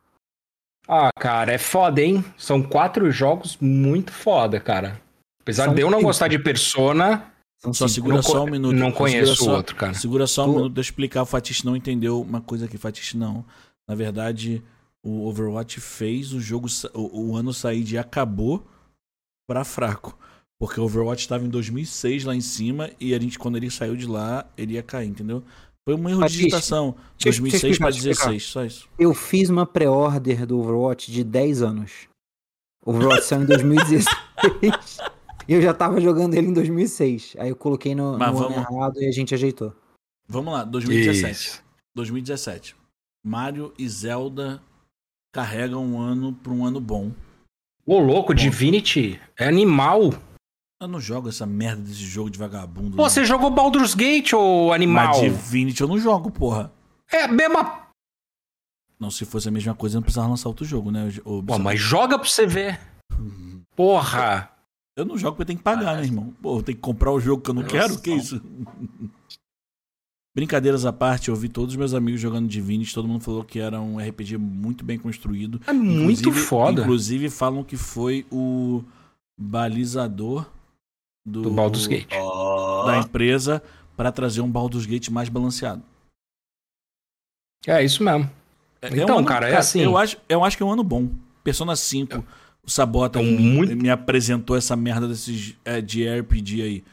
Ah, 0.89 1.11
cara, 1.17 1.53
é 1.53 1.59
foda, 1.59 2.01
hein? 2.01 2.25
São 2.37 2.63
quatro 2.63 3.11
jogos 3.11 3.57
muito 3.59 4.13
foda, 4.13 4.59
cara. 4.59 5.01
Apesar 5.41 5.67
São 5.67 5.75
de 5.75 5.83
eu 5.83 5.91
não 5.91 6.03
gostar 6.03 6.29
de 6.29 6.39
Persona, 6.39 7.32
São 7.63 7.73
Só 7.73 7.87
cinco. 7.87 7.95
segura 7.95 8.15
não 8.17 8.23
só 8.23 8.45
um 8.45 8.51
minuto. 8.51 8.75
não 8.77 8.91
conheço 8.91 9.49
o 9.49 9.53
outro, 9.53 9.77
cara. 9.77 9.95
Segura 9.95 10.27
só 10.27 10.43
um 10.45 10.47
Tu- 10.53 10.57
minuto, 10.57 10.73
deixa 10.73 10.89
eu 10.89 10.93
explicar. 10.93 11.23
O 11.23 11.27
Fatiste 11.27 11.65
não 11.65 11.77
entendeu 11.77 12.21
uma 12.21 12.41
coisa 12.41 12.65
aqui. 12.65 12.77
Fatiste 12.77 13.17
não. 13.17 13.45
Na 13.89 13.95
verdade, 13.95 14.63
o 15.03 15.27
Overwatch 15.29 15.81
fez 15.81 16.33
o 16.33 16.41
jogo, 16.41 16.67
o, 16.95 17.31
o 17.31 17.37
ano 17.37 17.53
sair 17.55 17.85
de 17.85 17.97
acabou 17.97 18.67
pra 19.49 19.65
fraco. 19.65 20.19
Porque 20.61 20.81
o 20.81 20.85
Overwatch 20.85 21.23
estava 21.23 21.45
em 21.45 21.49
2006 21.49 22.25
lá 22.25 22.35
em 22.35 22.41
cima 22.41 22.91
e 23.01 23.15
a 23.15 23.19
gente, 23.19 23.39
quando 23.39 23.57
ele 23.57 23.71
saiu 23.71 23.97
de 23.97 24.07
lá, 24.07 24.45
ele 24.57 24.75
ia 24.75 24.83
cair, 24.83 25.09
entendeu? 25.09 25.43
Foi 25.85 25.97
um 25.97 26.09
erro 26.09 26.25
de 26.27 26.33
digitação. 26.35 26.95
deixa 27.19 27.39
eu- 27.39 27.43
2006 27.43 27.63
deixa 27.63 27.75
eu 27.77 27.79
pra 27.79 27.91
explicar, 27.91 28.25
16, 28.31 28.43
só 28.45 28.65
isso. 28.65 28.89
Eu 28.99 29.13
fiz 29.15 29.51
uma 29.51 29.67
pré-order 29.67 30.47
do 30.47 30.59
Overwatch 30.61 31.11
de 31.13 31.23
10 31.25 31.63
anos. 31.63 31.91
O 32.85 32.91
Overwatch 32.91 33.25
saiu 33.25 33.43
em 33.43 33.47
2016. 33.47 34.07
e 35.49 35.55
eu 35.55 35.63
já 35.63 35.73
tava 35.75 36.01
jogando 36.01 36.35
ele 36.35 36.49
em 36.49 36.53
2006. 36.53 37.35
Aí 37.39 37.49
eu 37.49 37.57
coloquei 37.57 37.95
no, 37.95 38.19
Mas 38.19 38.33
no 38.33 38.39
ano 38.47 38.55
vamos- 38.55 38.71
errado 38.71 39.03
e 39.03 39.07
a 39.07 39.13
gente 39.13 39.35
ajeitou. 39.35 39.75
Vamos 40.29 40.53
lá, 40.53 40.65
2017. 40.65 41.33
Isso. 41.33 41.63
2017. 41.95 42.77
Mario 43.25 43.73
e 43.79 43.89
Zelda 43.89 44.63
carregam 45.33 45.85
um 45.85 46.01
ano 46.01 46.33
pra 46.33 46.53
um 46.53 46.65
ano 46.65 46.81
bom. 46.81 47.13
Ô, 47.87 47.99
louco, 47.99 48.35
Divinity 48.35 49.21
é 49.37 49.47
animal. 49.47 50.11
Eu 50.81 50.89
não 50.89 51.01
jogo 51.01 51.29
essa 51.29 51.47
merda 51.47 51.83
desse 51.83 52.05
jogo 52.05 52.29
de 52.31 52.39
vagabundo. 52.39 52.97
Pô, 52.97 53.03
não. 53.03 53.09
você 53.11 53.25
jogou 53.25 53.51
Baldur's 53.51 53.95
Gate, 53.95 54.33
ô 54.33 54.73
animal? 54.73 55.09
Mas 55.09 55.21
Divinity 55.21 55.81
eu 55.81 55.89
não 55.89 55.99
jogo, 55.99 56.31
porra. 56.31 56.73
É 57.11 57.25
a 57.25 57.29
mesma. 57.29 57.83
Não, 58.99 59.11
se 59.11 59.25
fosse 59.25 59.49
a 59.49 59.51
mesma 59.51 59.75
coisa, 59.75 59.97
eu 59.97 60.01
não 60.01 60.03
precisava 60.05 60.29
lançar 60.29 60.49
outro 60.49 60.65
jogo, 60.65 60.91
né? 60.91 61.09
O- 61.25 61.39
o- 61.39 61.43
Pô, 61.43 61.59
mas 61.59 61.79
joga 61.81 62.19
pra 62.19 62.29
você 62.29 62.47
ver. 62.47 62.81
Porra. 63.77 64.52
Eu 65.03 65.07
não 65.07 65.19
jogo 65.19 65.37
porque 65.37 65.47
tem 65.49 65.57
que 65.57 65.63
pagar, 65.63 65.97
né, 65.97 66.03
irmão? 66.05 66.33
Pô, 66.41 66.63
tem 66.63 66.75
que 66.75 66.81
comprar 66.81 67.11
o 67.13 67.21
jogo 67.21 67.43
que 67.43 67.51
eu 67.51 67.55
não 67.55 67.63
Nossa. 67.63 67.75
quero? 67.75 67.99
Que 68.01 68.13
isso? 68.13 68.41
Brincadeiras 70.35 70.87
à 70.87 70.93
parte, 70.93 71.29
eu 71.29 71.37
vi 71.37 71.49
todos 71.49 71.75
os 71.75 71.77
meus 71.77 71.93
amigos 71.93 72.21
jogando 72.21 72.49
Divinity, 72.49 72.95
todo 72.95 73.07
mundo 73.07 73.23
falou 73.23 73.45
que 73.45 73.59
era 73.59 73.79
um 73.81 73.99
RPG 73.99 74.39
muito 74.39 74.83
bem 74.85 74.99
construído. 74.99 75.61
É 75.67 75.73
muito 75.73 76.21
Inclusive- 76.21 76.47
foda. 76.47 76.81
Inclusive 76.83 77.29
falam 77.29 77.63
que 77.63 77.77
foi 77.77 78.25
o 78.33 78.83
balizador 79.39 80.47
do, 81.27 81.43
Do 81.43 81.51
Baldur's 81.51 81.87
Gate. 81.87 82.09
Da 82.87 82.99
empresa 82.99 83.63
para 83.97 84.11
trazer 84.11 84.41
um 84.41 84.51
Baldur's 84.51 84.87
Gate 84.87 85.11
mais 85.11 85.29
balanceado. 85.29 85.83
É 87.67 87.85
isso 87.85 88.03
mesmo. 88.03 88.29
É- 88.81 88.89
Então, 88.89 89.17
um 89.17 89.19
ano- 89.19 89.29
cara, 89.29 89.49
é 89.51 89.57
assim- 89.57 89.81
Eu 89.81 89.97
acho, 89.99 90.17
eu 90.29 90.43
acho 90.43 90.57
que 90.57 90.63
é 90.63 90.67
um 90.67 90.73
ano 90.73 90.83
bom. 90.83 91.11
Persona 91.45 91.77
5, 91.77 92.25
o 92.65 92.71
Sabota 92.71 93.21
me, 93.23 93.37
muito- 93.39 93.77
me 93.77 93.91
apresentou 93.91 94.57
essa 94.57 94.77
merda 94.77 95.09
desses 95.09 95.57
é, 95.65 95.81
de 95.81 96.07
RPG 96.09 96.63
aí. 96.63 96.85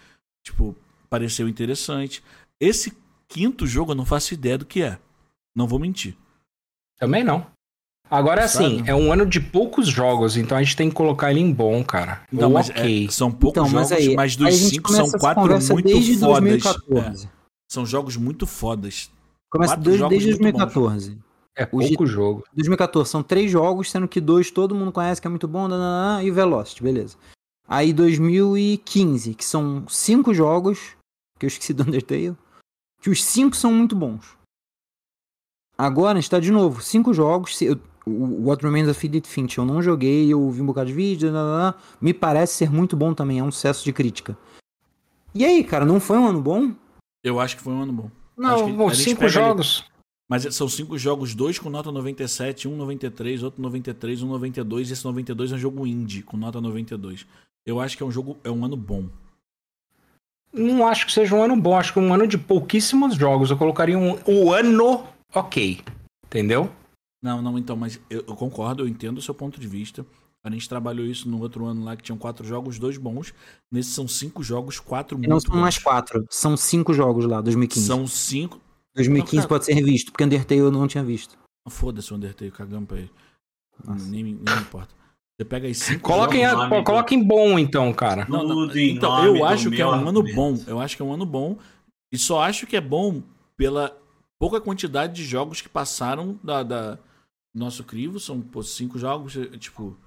Tipo, 0.43 0.75
pareceu 1.09 1.48
interessante. 1.48 2.23
Esse 2.59 2.93
quinto 3.27 3.67
jogo 3.67 3.91
eu 3.91 3.95
não 3.95 4.06
faço 4.06 4.33
ideia 4.33 4.57
do 4.57 4.65
que 4.65 4.81
é. 4.81 4.98
Não 5.56 5.67
vou 5.67 5.80
mentir. 5.80 6.15
Também 6.98 7.23
não. 7.23 7.45
Agora, 8.09 8.43
assim, 8.43 8.81
é 8.88 8.95
um 8.95 9.14
ano 9.14 9.23
de 9.23 9.39
poucos 9.39 9.88
jogos, 9.88 10.35
então 10.35 10.57
a 10.57 10.64
gente 10.64 10.75
tem 10.75 10.89
que 10.89 10.95
colocar 10.95 11.30
ele 11.30 11.39
em 11.41 11.53
bom, 11.53 11.83
cara. 11.83 12.23
Não, 12.31 12.48
Ou 12.48 12.53
mas 12.56 12.69
é- 12.72 12.73
ok. 12.73 13.11
são 13.11 13.31
poucos 13.31 13.61
Então, 13.61 13.69
mas 13.72 13.89
jogos, 13.89 14.03
aí, 14.07 14.15
mas 14.15 14.31
aí 14.31 14.38
dos 14.39 14.48
a 14.48 14.51
gente 14.51 14.69
cinco 14.75 14.91
são 14.91 15.11
quatro 15.11 15.43
muito 15.43 15.83
desde 15.83 16.17
fodas. 16.17 16.39
2014. 16.41 17.25
É, 17.27 17.30
são 17.72 17.85
jogos 17.85 18.17
muito 18.17 18.48
fodas. 18.48 19.11
Começa 19.51 19.77
desde, 19.77 19.99
jogos 19.99 20.17
desde 20.23 20.41
muito 20.41 20.56
bons. 20.57 20.73
2014. 20.73 21.17
É 21.59 21.63
o 21.65 21.67
pouco 21.67 22.05
jogo. 22.05 22.43
2014 22.53 23.09
são 23.09 23.21
três 23.21 23.51
jogos, 23.51 23.91
sendo 23.91 24.07
que 24.07 24.21
dois 24.21 24.49
todo 24.49 24.73
mundo 24.75 24.91
conhece 24.91 25.19
que 25.19 25.27
é 25.27 25.29
muito 25.29 25.47
bom, 25.47 25.67
nananã, 25.67 26.23
e 26.23 26.31
o 26.31 26.33
Velocity, 26.33 26.81
beleza. 26.81 27.17
Aí 27.67 27.91
2015, 27.93 29.33
que 29.35 29.43
são 29.45 29.85
cinco 29.88 30.33
jogos, 30.33 30.95
que 31.38 31.45
eu 31.45 31.47
esqueci 31.47 31.73
do 31.73 31.83
Undertale, 31.88 32.35
que 33.01 33.09
os 33.09 33.23
cinco 33.23 33.55
são 33.55 33.73
muito 33.73 33.95
bons. 33.95 34.38
Agora 35.77 36.19
está 36.19 36.39
de 36.39 36.51
novo, 36.51 36.81
cinco 36.81 37.13
jogos, 37.13 37.57
se- 37.57 37.65
eu- 37.65 37.79
o 38.05 38.47
What 38.47 38.63
Remains 38.63 38.88
of 38.89 39.05
Edith 39.05 39.27
Finch, 39.27 39.57
eu 39.57 39.65
não 39.65 39.81
joguei, 39.81 40.31
eu 40.31 40.49
vi 40.49 40.61
um 40.61 40.65
bocado 40.65 40.88
de 40.88 40.93
vídeo, 40.93 41.29
blá. 41.31 41.75
me 42.01 42.13
parece 42.13 42.53
ser 42.55 42.71
muito 42.71 42.95
bom 42.97 43.13
também, 43.13 43.39
é 43.39 43.43
um 43.43 43.51
sucesso 43.51 43.83
de 43.83 43.93
crítica. 43.93 44.38
E 45.35 45.45
aí, 45.45 45.63
cara, 45.63 45.85
não 45.85 45.99
foi 45.99 46.17
um 46.17 46.27
ano 46.27 46.41
bom? 46.41 46.73
Eu 47.23 47.39
acho 47.39 47.55
que 47.57 47.61
foi 47.61 47.71
um 47.73 47.81
ano 47.83 47.93
bom. 47.93 48.11
Não, 48.35 48.65
que 48.65 48.71
bom, 48.71 48.89
a 48.89 48.93
gente 48.93 49.09
cinco 49.09 49.19
pega 49.19 49.39
ali- 49.39 49.47
jogos. 49.47 49.85
Mas 50.30 50.43
são 50.53 50.69
cinco 50.69 50.95
jogos, 50.95 51.33
dois 51.33 51.58
com 51.58 51.72
nota 51.72 51.91
97, 51.91 52.67
um 52.67 52.77
93, 52.77 53.41
outro 53.41 53.59
93, 53.64 54.22
um 54.22 54.27
92, 54.27 54.90
e 54.90 54.93
esse 54.93 55.03
92 55.03 55.51
é 55.51 55.56
um 55.56 55.58
jogo 55.58 55.88
indie, 55.88 56.22
com 56.22 56.38
nota 56.38 56.61
92. 56.61 57.25
Eu 57.66 57.80
acho 57.80 57.98
que 57.98 58.03
é 58.03 58.06
um 58.06 58.11
jogo, 58.11 58.38
é 58.43 58.51
um 58.51 58.64
ano 58.64 58.77
bom. 58.77 59.09
Não 60.53 60.88
acho 60.88 61.08
que 61.08 61.11
seja 61.11 61.35
um 61.35 61.43
ano 61.43 61.56
bom, 61.56 61.75
acho 61.75 61.93
que 61.93 61.99
é 61.99 62.01
um 62.01 62.14
ano 62.14 62.27
de 62.27 62.38
pouquíssimos 62.38 63.16
jogos. 63.16 63.49
Eu 63.49 63.58
colocaria 63.58 63.98
um, 63.98 64.19
o 64.27 64.53
ano 64.53 65.03
ok. 65.33 65.82
Entendeu? 66.25 66.72
Não, 67.22 67.41
não, 67.41 67.58
então, 67.58 67.75
mas 67.75 67.99
eu, 68.09 68.24
eu 68.27 68.35
concordo, 68.35 68.83
eu 68.83 68.88
entendo 68.88 69.17
o 69.17 69.22
seu 69.22 69.33
ponto 69.33 69.59
de 69.59 69.67
vista. 69.67 70.06
A 70.43 70.49
gente 70.49 70.69
trabalhou 70.69 71.06
isso 71.06 71.27
no 71.27 71.40
outro 71.41 71.66
ano 71.66 71.83
lá, 71.83 71.95
que 71.95 72.03
tinham 72.03 72.17
quatro 72.17 72.48
jogos, 72.48 72.80
dois 72.80 72.98
bons. 72.98 73.33
Nesses 73.72 73.93
são 73.93 74.08
cinco 74.08 74.41
jogos, 74.41 74.80
quatro 74.80 75.17
E 75.17 75.27
muito 75.27 75.30
não 75.30 75.40
são 75.40 75.56
bons. 75.56 75.59
mais 75.59 75.77
quatro, 75.77 76.25
são 76.30 76.56
cinco 76.56 76.93
jogos 76.93 77.25
lá, 77.25 77.41
2015. 77.41 77.85
São 77.85 78.08
cinco. 78.08 78.59
2015 78.99 79.35
Não, 79.35 79.41
cara. 79.43 79.49
pode 79.49 79.65
ser 79.65 79.73
revisto, 79.73 80.11
porque 80.11 80.23
Undertale 80.23 80.59
eu 80.59 80.71
não 80.71 80.87
tinha 80.87 81.03
visto. 81.03 81.37
Foda-se 81.69 82.11
o 82.13 82.15
Undertale, 82.15 82.51
cagamos 82.51 82.87
pra 82.87 82.97
ele. 82.99 83.11
Nem, 84.09 84.23
nem 84.23 84.23
me 84.23 84.61
importa. 84.61 84.93
Você 85.39 85.45
pega 85.45 85.67
aí 85.67 85.73
cinco 85.75 86.01
Coloca 86.01 86.35
em, 86.35 86.41
jogos. 86.43 86.57
nome 86.69 86.77
do- 86.77 86.83
coloca 86.83 87.13
em 87.15 87.23
bom, 87.23 87.57
então, 87.57 87.93
cara. 87.93 88.25
Não, 88.27 88.43
não, 88.43 88.75
então, 88.77 89.35
eu 89.37 89.45
acho 89.45 89.69
que 89.71 89.81
é 89.81 89.87
um 89.87 90.07
ano 90.09 90.21
bom. 90.35 90.57
Eu 90.67 90.79
acho 90.79 90.95
que 90.97 91.01
é 91.01 91.05
um 91.05 91.13
ano 91.13 91.25
bom. 91.25 91.57
E 92.11 92.17
só 92.17 92.41
acho 92.41 92.67
que 92.67 92.75
é 92.75 92.81
bom 92.81 93.21
pela 93.55 93.95
pouca 94.39 94.59
quantidade 94.59 95.13
de 95.13 95.23
jogos 95.23 95.61
que 95.61 95.69
passaram 95.69 96.37
da, 96.43 96.61
da- 96.63 96.95
do 96.95 96.99
nosso 97.55 97.83
crivo. 97.85 98.19
São 98.19 98.41
pô, 98.41 98.61
cinco 98.63 98.99
jogos, 98.99 99.37
é, 99.37 99.45
tipo. 99.57 99.97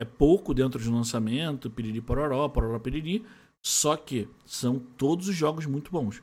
É 0.00 0.04
pouco 0.04 0.52
dentro 0.54 0.82
de 0.82 0.90
um 0.90 0.94
lançamento, 0.94 1.70
piriri 1.70 2.00
pororó, 2.00 2.48
pororó 2.48 2.78
piriri. 2.78 3.24
Só 3.64 3.96
que 3.96 4.26
são 4.44 4.78
todos 4.96 5.28
os 5.28 5.36
jogos 5.36 5.66
muito 5.66 5.90
bons. 5.92 6.22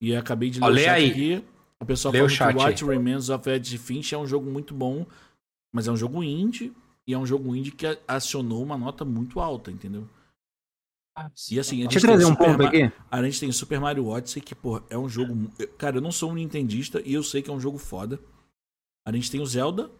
E 0.00 0.10
eu 0.12 0.18
acabei 0.18 0.50
de 0.50 0.60
ler 0.60 0.66
Ó, 0.66 0.68
o 0.68 0.72
lê 0.72 0.84
chat 0.84 0.94
aí. 0.96 1.10
aqui. 1.10 1.44
O 1.80 1.86
pessoal 1.86 2.12
Lê 2.12 2.18
o 2.20 2.28
falando 2.28 2.30
que 2.30 2.36
chat 2.36 2.56
What 2.56 2.84
Remains 2.84 3.28
of 3.30 3.48
Edith 3.48 3.78
Finch 3.78 4.14
é 4.14 4.18
um 4.18 4.26
jogo 4.26 4.50
muito 4.50 4.74
bom. 4.74 5.06
Mas 5.72 5.88
é 5.88 5.92
um 5.92 5.96
jogo 5.96 6.22
indie. 6.22 6.72
E 7.06 7.14
é 7.14 7.18
um 7.18 7.26
jogo 7.26 7.54
indie 7.56 7.70
que 7.72 7.86
acionou 8.06 8.62
uma 8.62 8.76
nota 8.78 9.04
muito 9.04 9.40
alta, 9.40 9.70
entendeu? 9.70 10.06
E 11.50 11.58
assim, 11.60 11.82
a 11.82 11.88
Deixa 11.88 12.00
gente 12.00 12.04
eu 12.04 12.18
trazer 12.18 12.24
tem 12.24 12.32
um 12.32 12.36
Super 12.36 12.46
ponto 12.46 12.62
Ma- 12.62 12.68
aqui. 12.68 12.92
a 13.10 13.22
gente 13.22 13.40
tem 13.40 13.48
o 13.48 13.52
Super 13.52 13.80
Mario 13.80 14.06
Odyssey, 14.06 14.40
que, 14.40 14.54
pô, 14.54 14.80
é 14.88 14.96
um 14.96 15.08
jogo. 15.08 15.50
Cara, 15.76 15.96
eu 15.96 16.00
não 16.00 16.12
sou 16.12 16.30
um 16.30 16.34
nintendista 16.34 17.02
e 17.04 17.12
eu 17.12 17.22
sei 17.22 17.42
que 17.42 17.50
é 17.50 17.52
um 17.52 17.60
jogo 17.60 17.78
foda. 17.78 18.18
A 19.06 19.12
gente 19.12 19.30
tem 19.30 19.40
o 19.40 19.46
Zelda, 19.46 19.90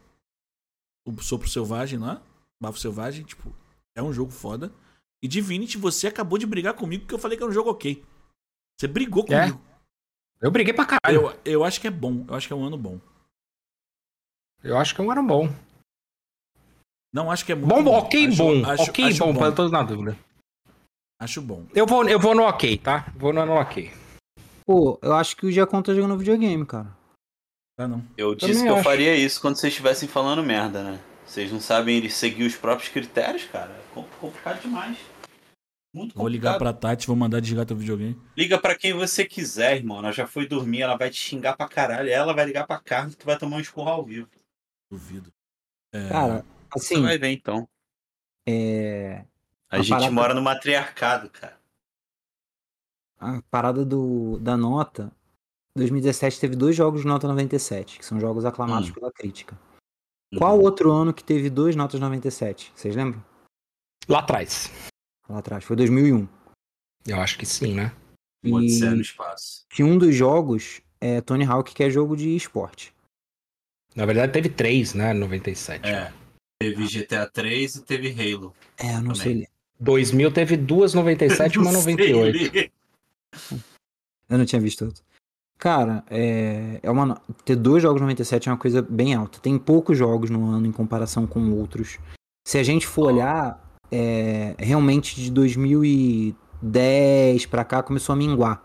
o 1.06 1.20
Sopro 1.20 1.48
Selvagem 1.48 1.98
lá, 1.98 2.22
Bafo 2.62 2.78
Selvagem, 2.78 3.24
tipo, 3.24 3.52
é 3.94 4.02
um 4.02 4.12
jogo 4.12 4.30
foda. 4.30 4.72
E 5.22 5.28
Divinity, 5.28 5.76
você 5.76 6.06
acabou 6.06 6.38
de 6.38 6.46
brigar 6.46 6.74
comigo 6.74 7.02
porque 7.02 7.14
eu 7.14 7.18
falei 7.18 7.36
que 7.36 7.42
era 7.42 7.50
um 7.50 7.54
jogo 7.54 7.70
ok. 7.70 8.02
Você 8.78 8.86
brigou 8.86 9.24
É. 9.28 9.52
Eu 10.40 10.50
briguei 10.50 10.72
pra 10.72 10.86
caralho. 10.86 11.30
Eu, 11.30 11.40
eu 11.44 11.64
acho 11.64 11.80
que 11.80 11.86
é 11.86 11.90
bom, 11.90 12.24
eu 12.28 12.34
acho 12.34 12.46
que 12.46 12.52
é 12.52 12.56
um 12.56 12.64
ano 12.64 12.78
bom. 12.78 12.98
Eu 14.62 14.76
acho 14.78 14.94
que 14.94 15.00
é 15.00 15.04
um 15.04 15.10
ano 15.10 15.22
bom. 15.22 15.48
Não 17.12 17.30
acho 17.30 17.44
que 17.44 17.52
é 17.52 17.54
muito 17.54 17.68
Bom, 17.82 17.90
ok, 17.98 18.26
Acho- 18.28 18.36
bom. 18.36 18.64
acho- 18.70 18.82
ok, 18.90 19.04
acho 19.06 19.18
bom, 19.18 19.32
bom. 19.32 19.52
todos 19.54 19.72
na 19.72 19.82
dúvida. 19.82 20.16
Acho 21.20 21.42
bom. 21.42 21.66
Eu 21.74 21.86
vou, 21.86 22.08
eu 22.08 22.18
vou 22.20 22.34
no 22.34 22.42
ok, 22.44 22.78
tá? 22.78 23.12
Vou 23.16 23.32
no, 23.32 23.44
no 23.44 23.52
ok. 23.54 23.92
Pô, 24.64 24.98
eu 25.02 25.12
acho 25.14 25.36
que 25.36 25.44
o 25.46 25.50
Giacom 25.52 25.82
tá 25.82 25.92
jogando 25.92 26.16
videogame, 26.16 26.64
cara. 26.64 26.86
Tá 27.76 27.88
não. 27.88 28.02
Eu 28.16 28.36
Também 28.36 28.54
disse 28.54 28.64
que 28.64 28.70
eu 28.70 28.74
acho. 28.76 28.84
faria 28.84 29.16
isso 29.16 29.40
quando 29.40 29.56
vocês 29.56 29.72
estivessem 29.72 30.08
falando 30.08 30.42
merda, 30.42 30.82
né? 30.84 31.00
Vocês 31.26 31.50
não 31.52 31.60
sabem 31.60 32.08
seguir 32.08 32.44
os 32.44 32.56
próprios 32.56 32.88
critérios, 32.90 33.44
cara. 33.44 33.72
É 33.72 33.94
com- 33.94 34.04
complicado 34.20 34.60
demais. 34.62 34.96
Muito 35.92 36.14
complicado. 36.14 36.16
Vou 36.22 36.28
ligar 36.28 36.58
pra 36.58 36.72
Tati, 36.72 37.06
vou 37.06 37.16
mandar 37.16 37.40
desligar 37.40 37.66
teu 37.66 37.76
videogame. 37.76 38.16
Liga 38.36 38.58
pra 38.60 38.76
quem 38.76 38.92
você 38.92 39.24
quiser, 39.24 39.76
irmão. 39.76 39.98
Ela 39.98 40.12
já 40.12 40.26
foi 40.26 40.46
dormir, 40.46 40.82
ela 40.82 40.96
vai 40.96 41.10
te 41.10 41.16
xingar 41.16 41.56
pra 41.56 41.68
caralho. 41.68 42.08
Ela 42.08 42.32
vai 42.32 42.44
ligar 42.46 42.66
pra 42.66 42.78
Carlos, 42.78 43.16
tu 43.16 43.26
vai 43.26 43.36
tomar 43.38 43.56
um 43.56 43.60
esporro 43.60 43.88
ao 43.90 44.04
vivo. 44.04 44.28
Duvido. 44.90 45.32
É, 45.92 46.08
Cara, 46.08 46.44
Você 46.74 46.94
assim, 46.94 47.02
vai 47.02 47.18
ver 47.18 47.28
então. 47.30 47.68
é... 48.46 49.24
A, 49.68 49.76
A 49.76 49.78
gente 49.78 49.90
parada- 49.90 50.10
mora 50.12 50.34
no 50.34 50.42
matriarcado, 50.42 51.28
cara. 51.30 51.58
a 53.18 53.40
parada 53.50 53.84
do, 53.84 54.38
da 54.40 54.56
nota, 54.56 55.12
2017 55.76 56.40
teve 56.40 56.56
dois 56.56 56.74
jogos 56.74 57.02
de 57.02 57.06
nota 57.06 57.28
97, 57.28 57.98
que 57.98 58.04
são 58.04 58.18
jogos 58.18 58.44
aclamados 58.44 58.90
Hum. 58.90 58.94
pela 58.94 59.12
crítica. 59.12 59.58
Qual 60.38 60.56
Uhum. 60.56 60.62
outro 60.64 60.90
ano 60.92 61.12
que 61.14 61.22
teve 61.24 61.50
dois 61.50 61.74
notas 61.76 62.00
97? 62.00 62.72
Vocês 62.74 62.94
lembram? 62.96 63.24
Lá 64.08 64.20
atrás. 64.20 64.70
Lá 65.30 65.38
atrás, 65.38 65.62
foi 65.64 65.76
2001. 65.76 66.26
Eu 67.06 67.20
acho 67.20 67.38
que 67.38 67.46
sim, 67.46 67.72
né? 67.74 67.92
Um 68.44 68.54
Odisseia 68.54 68.90
no 68.90 68.98
E 68.98 69.02
espaço. 69.02 69.64
que 69.70 69.82
um 69.84 69.96
dos 69.96 70.14
jogos 70.14 70.80
é 71.00 71.20
Tony 71.20 71.44
Hawk, 71.44 71.72
que 71.72 71.82
é 71.84 71.90
jogo 71.90 72.16
de 72.16 72.34
esporte. 72.34 72.92
Na 73.94 74.04
verdade, 74.06 74.32
teve 74.32 74.48
três, 74.48 74.92
né? 74.94 75.12
97. 75.12 75.86
É. 75.88 76.12
Teve 76.60 76.86
GTA 76.86 77.26
3 77.30 77.76
e 77.76 77.82
teve 77.82 78.08
Halo. 78.10 78.54
É, 78.78 78.88
eu 78.90 78.92
não 78.94 79.12
Também. 79.12 79.14
sei 79.16 79.34
ler. 79.34 79.48
2000 79.78 80.32
teve 80.32 80.56
duas 80.56 80.92
97 80.94 81.54
e 81.54 81.58
uma 81.62 81.72
Não 81.72 81.80
sei 81.80 81.94
98. 81.96 82.52
ler. 82.54 82.72
Eu 84.28 84.38
não 84.38 84.44
tinha 84.44 84.60
visto 84.60 84.84
outro. 84.84 85.02
Cara, 85.58 86.04
é, 86.10 86.80
é 86.82 86.90
uma, 86.90 87.20
ter 87.44 87.56
dois 87.56 87.82
jogos 87.82 88.00
97 88.00 88.48
é 88.48 88.52
uma 88.52 88.58
coisa 88.58 88.80
bem 88.82 89.14
alta. 89.14 89.38
Tem 89.40 89.58
poucos 89.58 89.96
jogos 89.96 90.28
no 90.30 90.46
ano 90.50 90.66
em 90.66 90.72
comparação 90.72 91.26
com 91.26 91.50
outros. 91.52 91.98
Se 92.46 92.58
a 92.58 92.62
gente 92.62 92.86
for 92.86 93.12
olhar, 93.12 93.69
é, 93.90 94.54
realmente 94.58 95.16
de 95.20 95.30
2010 95.30 97.46
pra 97.46 97.64
cá 97.64 97.82
começou 97.82 98.12
a 98.12 98.16
minguar. 98.16 98.62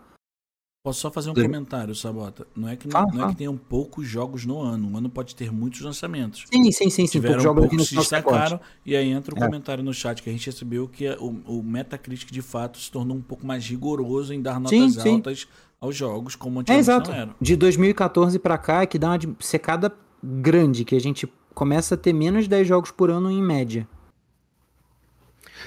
Posso 0.84 1.00
só 1.00 1.10
fazer 1.10 1.30
um 1.30 1.34
comentário, 1.34 1.92
Sabota? 1.96 2.46
Não 2.54 2.68
é 2.68 2.76
que, 2.76 2.88
Fala, 2.88 3.06
não 3.06 3.14
é 3.14 3.18
fala. 3.18 3.32
que 3.32 3.38
tenham 3.38 3.56
poucos 3.56 4.06
jogos 4.06 4.46
no 4.46 4.60
ano. 4.60 4.88
Um 4.88 4.96
ano 4.96 5.10
pode 5.10 5.34
ter 5.34 5.50
muitos 5.52 5.80
lançamentos. 5.80 6.44
Sim, 6.48 6.62
sim, 6.70 6.88
sim, 6.88 7.06
sim. 7.08 7.18
Tiveram 7.18 7.52
Poucos 7.56 7.76
no 7.76 7.84
se 7.84 7.96
destacaram. 7.96 8.60
E 8.84 8.94
aí 8.94 9.10
entra 9.10 9.34
o 9.34 9.38
É. 9.38 9.40
comentário 9.44 9.82
no 9.82 9.92
chat 9.92 10.22
que 10.22 10.30
a 10.30 10.32
gente 10.32 10.46
recebeu 10.46 10.86
que 10.86 11.06
é 11.06 11.16
o, 11.18 11.26
o 11.44 11.60
Metacritic 11.64 12.30
de 12.30 12.40
fato 12.40 12.78
se 12.78 12.88
tornou 12.88 13.16
um 13.16 13.20
pouco 13.20 13.44
mais 13.44 13.66
rigoroso 13.68 14.32
em 14.32 14.40
dar 14.40 14.60
notas 14.60 14.94
sim. 14.94 15.14
altas 15.14 15.48
aos 15.80 15.96
jogos, 15.96 16.36
como 16.36 16.58
É, 16.58 16.60
antigamente 16.60 16.88
exato. 16.88 17.10
não 17.10 17.16
era. 17.18 17.34
De 17.40 17.56
2014 17.56 18.38
pra 18.38 18.56
cá 18.56 18.82
é 18.82 18.86
que 18.86 18.96
dá 18.98 19.10
uma 19.10 19.18
secada 19.40 19.92
grande, 20.22 20.84
que 20.84 20.94
a 20.94 21.00
gente 21.00 21.26
começa 21.52 21.96
a 21.96 21.98
ter 21.98 22.12
menos 22.12 22.44
de 22.44 22.50
10 22.50 22.68
jogos 22.68 22.92
por 22.92 23.10
ano 23.10 23.28
em 23.28 23.42
média. 23.42 23.88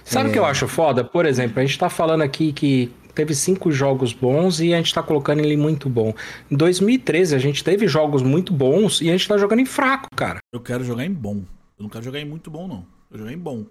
Sabe 0.03 0.29
o 0.29 0.31
que 0.33 0.39
eu 0.39 0.45
acho 0.45 0.67
foda? 0.67 1.03
Por 1.03 1.25
exemplo, 1.25 1.59
a 1.59 1.65
gente 1.65 1.77
tá 1.77 1.89
falando 1.89 2.21
aqui 2.21 2.51
que 2.53 2.91
teve 3.13 3.35
cinco 3.35 3.71
jogos 3.71 4.13
bons 4.13 4.59
e 4.59 4.73
a 4.73 4.77
gente 4.77 4.93
tá 4.93 5.03
colocando 5.03 5.39
ele 5.39 5.57
muito 5.57 5.89
bom. 5.89 6.13
Em 6.49 6.55
2013 6.55 7.35
a 7.35 7.39
gente 7.39 7.63
teve 7.63 7.87
jogos 7.87 8.21
muito 8.21 8.53
bons 8.53 9.01
e 9.01 9.09
a 9.09 9.11
gente 9.11 9.27
tá 9.27 9.37
jogando 9.37 9.59
em 9.59 9.65
fraco, 9.65 10.07
cara. 10.15 10.39
Eu 10.53 10.61
quero 10.61 10.83
jogar 10.83 11.05
em 11.05 11.11
bom. 11.13 11.43
Eu 11.77 11.83
não 11.83 11.89
quero 11.89 12.03
jogar 12.03 12.19
em 12.19 12.25
muito 12.25 12.49
bom, 12.49 12.67
não. 12.67 12.85
Eu 13.11 13.19
jogar 13.19 13.33
em 13.33 13.37
bom. 13.37 13.65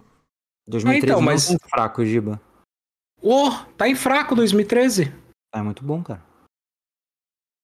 2013 0.67 1.05
então, 1.05 1.19
não 1.19 1.25
mas- 1.25 1.45
é 1.47 1.49
muito 1.49 1.67
fraco, 1.69 2.05
Giba. 2.05 2.41
Ô, 3.21 3.51
tá 3.77 3.87
em 3.87 3.95
fraco 3.95 4.35
2013. 4.35 5.11
É 5.53 5.61
muito 5.61 5.83
bom, 5.83 6.01
cara. 6.03 6.23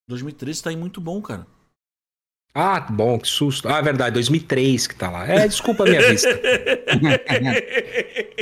2013 0.07 0.63
tá 0.63 0.71
em 0.71 0.77
muito 0.77 0.99
bom, 1.01 1.21
cara. 1.21 1.47
Ah, 2.57 2.79
bom, 2.79 3.19
que 3.19 3.27
susto. 3.27 3.67
Ah, 3.67 3.81
verdade, 3.81 4.13
2003 4.13 4.87
que 4.87 4.95
tá 4.95 5.11
lá. 5.11 5.27
É, 5.27 5.45
desculpa 5.45 5.83
a 5.83 5.87
minha 5.87 6.09
vista. 6.09 6.29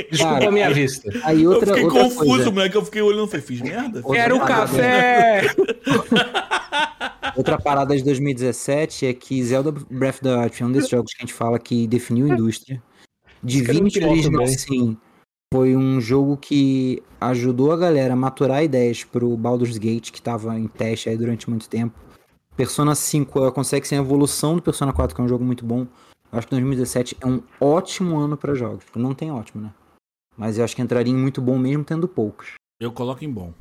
Desculpa 0.08 0.34
Cara, 0.34 0.48
a 0.48 0.52
minha 0.52 0.70
vista. 0.72 1.10
Aí 1.24 1.44
outra, 1.44 1.70
eu 1.70 1.74
fiquei 1.74 1.84
outra 1.84 2.02
confuso, 2.04 2.24
coisa, 2.24 2.50
moleque. 2.52 2.76
Eu 2.76 2.84
fiquei 2.84 3.02
olhando 3.02 3.26
e 3.26 3.30
falei, 3.30 3.44
fiz 3.44 3.60
merda? 3.60 3.98
Outra 4.04 4.12
Quero 4.12 4.38
café! 4.38 5.50
outra 7.36 7.58
parada 7.58 7.96
de 7.96 8.04
2017 8.04 9.06
é 9.06 9.12
que 9.12 9.42
Zelda 9.42 9.72
Breath 9.72 10.14
of 10.14 10.22
the 10.22 10.36
Wild 10.36 10.62
é 10.62 10.64
um 10.64 10.70
desses 10.70 10.90
jogos 10.90 11.12
que 11.12 11.20
a 11.20 11.26
gente 11.26 11.34
fala 11.34 11.58
que 11.58 11.88
definiu 11.88 12.26
a 12.26 12.34
indústria. 12.34 12.80
Divinity 13.42 14.04
Original. 14.04 14.46
Sin 14.46 14.96
foi 15.52 15.76
um 15.76 16.00
jogo 16.00 16.36
que 16.36 17.02
ajudou 17.20 17.72
a 17.72 17.76
galera 17.76 18.14
a 18.14 18.16
maturar 18.16 18.62
ideias 18.62 19.02
pro 19.02 19.36
Baldur's 19.36 19.76
Gate, 19.76 20.12
que 20.12 20.22
tava 20.22 20.56
em 20.58 20.68
teste 20.68 21.08
aí 21.08 21.16
durante 21.16 21.50
muito 21.50 21.68
tempo. 21.68 22.03
Persona 22.56 22.94
5 22.94 23.38
ela 23.38 23.52
consegue 23.52 23.86
ser 23.86 23.96
a 23.96 23.98
evolução 23.98 24.56
do 24.56 24.62
Persona 24.62 24.92
4, 24.92 25.14
que 25.14 25.20
é 25.20 25.24
um 25.24 25.28
jogo 25.28 25.44
muito 25.44 25.64
bom. 25.64 25.86
Eu 26.30 26.38
acho 26.38 26.46
que 26.46 26.52
2017 26.52 27.16
é 27.20 27.26
um 27.26 27.42
ótimo 27.60 28.16
ano 28.18 28.36
pra 28.36 28.54
jogos. 28.54 28.84
Não 28.94 29.14
tem 29.14 29.30
ótimo, 29.30 29.62
né? 29.62 29.74
Mas 30.36 30.58
eu 30.58 30.64
acho 30.64 30.74
que 30.74 30.82
entraria 30.82 31.12
em 31.12 31.16
muito 31.16 31.40
bom 31.40 31.58
mesmo 31.58 31.84
tendo 31.84 32.08
poucos. 32.08 32.54
Eu 32.80 32.92
coloco 32.92 33.24
em 33.24 33.30
bom. 33.30 33.52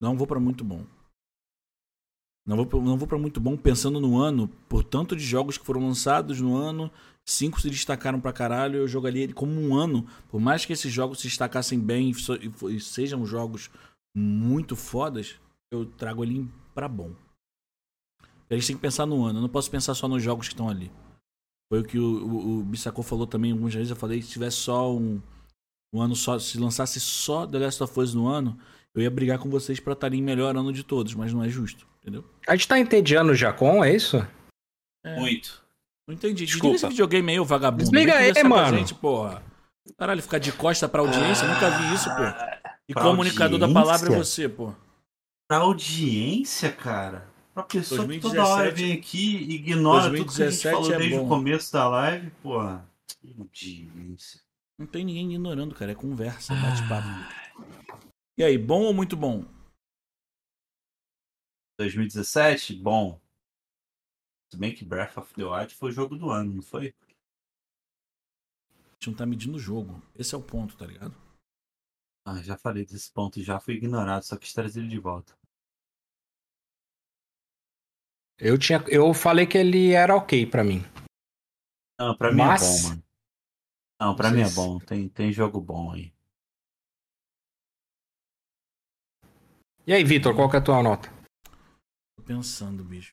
Não 0.00 0.16
vou 0.16 0.26
pra 0.26 0.38
muito 0.40 0.64
bom. 0.64 0.84
Não 2.46 2.56
vou, 2.56 2.66
pra- 2.66 2.78
não 2.80 2.96
vou 2.98 3.08
para 3.08 3.18
muito 3.18 3.40
bom 3.40 3.56
pensando 3.56 3.98
no 3.98 4.18
ano, 4.20 4.48
por 4.68 4.84
tanto 4.84 5.16
de 5.16 5.24
jogos 5.24 5.56
que 5.56 5.64
foram 5.64 5.86
lançados 5.86 6.40
no 6.42 6.54
ano, 6.54 6.90
cinco 7.26 7.58
se 7.58 7.70
destacaram 7.70 8.20
pra 8.20 8.34
caralho, 8.34 8.76
eu 8.80 8.86
jogaria 8.88 9.22
ele 9.24 9.32
como 9.32 9.58
um 9.58 9.74
ano. 9.74 10.06
Por 10.28 10.38
mais 10.40 10.64
que 10.66 10.72
esses 10.74 10.92
jogos 10.92 11.20
se 11.20 11.28
destacassem 11.28 11.80
bem 11.80 12.12
e, 12.70 12.80
sejam 12.80 13.24
jogos 13.24 13.70
muito 14.14 14.76
fodas, 14.76 15.36
eu 15.72 15.86
trago 15.86 16.22
ele 16.22 16.46
pra 16.74 16.86
bom. 16.86 17.12
A 18.54 18.58
gente 18.58 18.66
tem 18.66 18.76
que 18.76 18.82
pensar 18.82 19.06
no 19.06 19.24
ano, 19.24 19.38
eu 19.38 19.42
não 19.42 19.48
posso 19.48 19.70
pensar 19.70 19.94
só 19.94 20.08
nos 20.08 20.22
jogos 20.22 20.48
que 20.48 20.54
estão 20.54 20.68
ali. 20.68 20.90
Foi 21.68 21.80
o 21.80 21.84
que 21.84 21.98
o, 21.98 22.26
o, 22.26 22.58
o 22.60 22.62
Bissacô 22.62 23.02
falou 23.02 23.26
também 23.26 23.52
algumas 23.52 23.74
vezes. 23.74 23.90
Eu 23.90 23.96
falei 23.96 24.20
que 24.20 24.26
se 24.26 24.32
tivesse 24.32 24.58
só 24.58 24.94
um, 24.94 25.20
um 25.92 26.00
ano 26.00 26.14
só, 26.14 26.38
se 26.38 26.58
lançasse 26.58 27.00
só 27.00 27.46
The 27.46 27.58
Last 27.58 27.82
of 27.82 28.00
Us 28.00 28.14
no 28.14 28.28
ano, 28.28 28.58
eu 28.94 29.02
ia 29.02 29.10
brigar 29.10 29.38
com 29.38 29.50
vocês 29.50 29.80
pra 29.80 29.92
estarem 29.92 30.22
melhor 30.22 30.56
ano 30.56 30.72
de 30.72 30.84
todos, 30.84 31.14
mas 31.14 31.32
não 31.32 31.42
é 31.42 31.48
justo, 31.48 31.86
entendeu? 32.00 32.24
A 32.46 32.54
gente 32.54 32.68
tá 32.68 32.78
entediando 32.78 33.32
o 33.32 33.34
Jacon, 33.34 33.82
é 33.82 33.94
isso? 33.94 34.24
É, 35.04 35.18
Muito. 35.18 35.62
Não 36.06 36.14
entendi. 36.14 36.44
Desliga 36.44 36.68
Desculpa. 36.68 36.76
esse 36.76 36.88
videogame 36.88 37.32
aí, 37.32 37.40
ô 37.40 37.44
vagabundo. 37.44 37.82
Desliga 37.82 38.14
aí, 38.14 38.44
mano. 38.44 38.78
Gente, 38.78 38.94
porra. 38.94 39.42
Caralho, 39.98 40.22
ficar 40.22 40.38
de 40.38 40.52
costa 40.52 40.88
pra 40.88 41.00
audiência, 41.00 41.46
nunca 41.46 41.70
vi 41.70 41.94
isso, 41.94 42.08
pô. 42.14 42.22
E 42.88 42.94
comunicador 42.94 43.58
da 43.58 43.66
palavra 43.68 44.06
é 44.06 44.10
audiência? 44.10 44.44
você, 44.44 44.48
pô. 44.48 44.72
Pra 45.48 45.58
audiência, 45.58 46.70
cara. 46.70 47.33
Pra 47.54 47.62
pessoa 47.62 48.08
que 48.08 48.18
toda 48.18 48.34
2017 48.34 48.50
hora 48.50 48.70
vem 48.72 48.92
aqui 48.92 49.36
e 49.36 49.54
ignora 49.54 50.10
tudo 50.10 50.32
que 50.34 50.42
a 50.42 50.50
gente 50.50 50.64
2017 50.64 50.74
falou 50.74 50.92
é 50.92 50.98
desde 50.98 51.16
bom. 51.16 51.24
o 51.24 51.28
começo 51.28 51.72
da 51.72 51.88
live, 51.88 52.32
audiência. 53.38 54.40
Não 54.76 54.86
tem 54.88 55.04
ninguém 55.04 55.30
ignorando, 55.30 55.72
cara. 55.72 55.92
É 55.92 55.94
conversa, 55.94 56.52
é 56.52 56.56
bate-papo. 56.56 57.06
E 58.36 58.42
aí, 58.42 58.58
bom 58.58 58.82
ou 58.82 58.92
muito 58.92 59.16
bom? 59.16 59.44
2017, 61.78 62.74
bom. 62.74 63.20
Se 64.52 64.58
bem 64.58 64.74
que 64.74 64.84
Breath 64.84 65.16
of 65.16 65.32
the 65.34 65.44
Wild 65.44 65.74
foi 65.76 65.90
o 65.90 65.92
jogo 65.92 66.16
do 66.16 66.30
ano, 66.30 66.54
não 66.54 66.62
foi? 66.62 66.92
A 68.72 68.94
gente 68.94 69.10
não 69.10 69.14
tá 69.14 69.24
medindo 69.24 69.56
o 69.56 69.60
jogo. 69.60 70.02
Esse 70.16 70.34
é 70.34 70.38
o 70.38 70.42
ponto, 70.42 70.76
tá 70.76 70.86
ligado? 70.86 71.14
Ah, 72.26 72.42
já 72.42 72.56
falei 72.56 72.84
desse 72.84 73.12
ponto, 73.12 73.40
já 73.40 73.60
fui 73.60 73.74
ignorado, 73.74 74.24
só 74.24 74.36
quis 74.36 74.52
trazer 74.52 74.80
ele 74.80 74.88
de 74.88 74.98
volta. 74.98 75.36
Eu, 78.38 78.58
tinha, 78.58 78.78
eu 78.88 79.12
falei 79.14 79.46
que 79.46 79.56
ele 79.56 79.92
era 79.92 80.14
ok 80.16 80.46
pra 80.46 80.64
mim. 80.64 80.80
Não, 81.98 82.16
pra 82.16 82.30
mim 82.32 82.38
Mas- 82.38 82.62
é 82.62 82.82
bom, 82.82 82.88
mano. 82.88 83.04
Não, 84.00 84.16
pra 84.16 84.30
mim 84.30 84.40
é 84.40 84.44
Vocês- 84.44 84.54
bom. 84.56 84.78
Tem, 84.80 85.08
tem 85.08 85.32
jogo 85.32 85.60
bom 85.60 85.92
aí. 85.92 86.12
E 89.86 89.92
aí, 89.92 90.02
Vitor, 90.02 90.34
qual 90.34 90.48
que 90.50 90.56
é 90.56 90.58
a 90.58 90.62
tua 90.62 90.82
nota? 90.82 91.08
Tô 92.16 92.22
pensando, 92.24 92.82
bicho. 92.82 93.12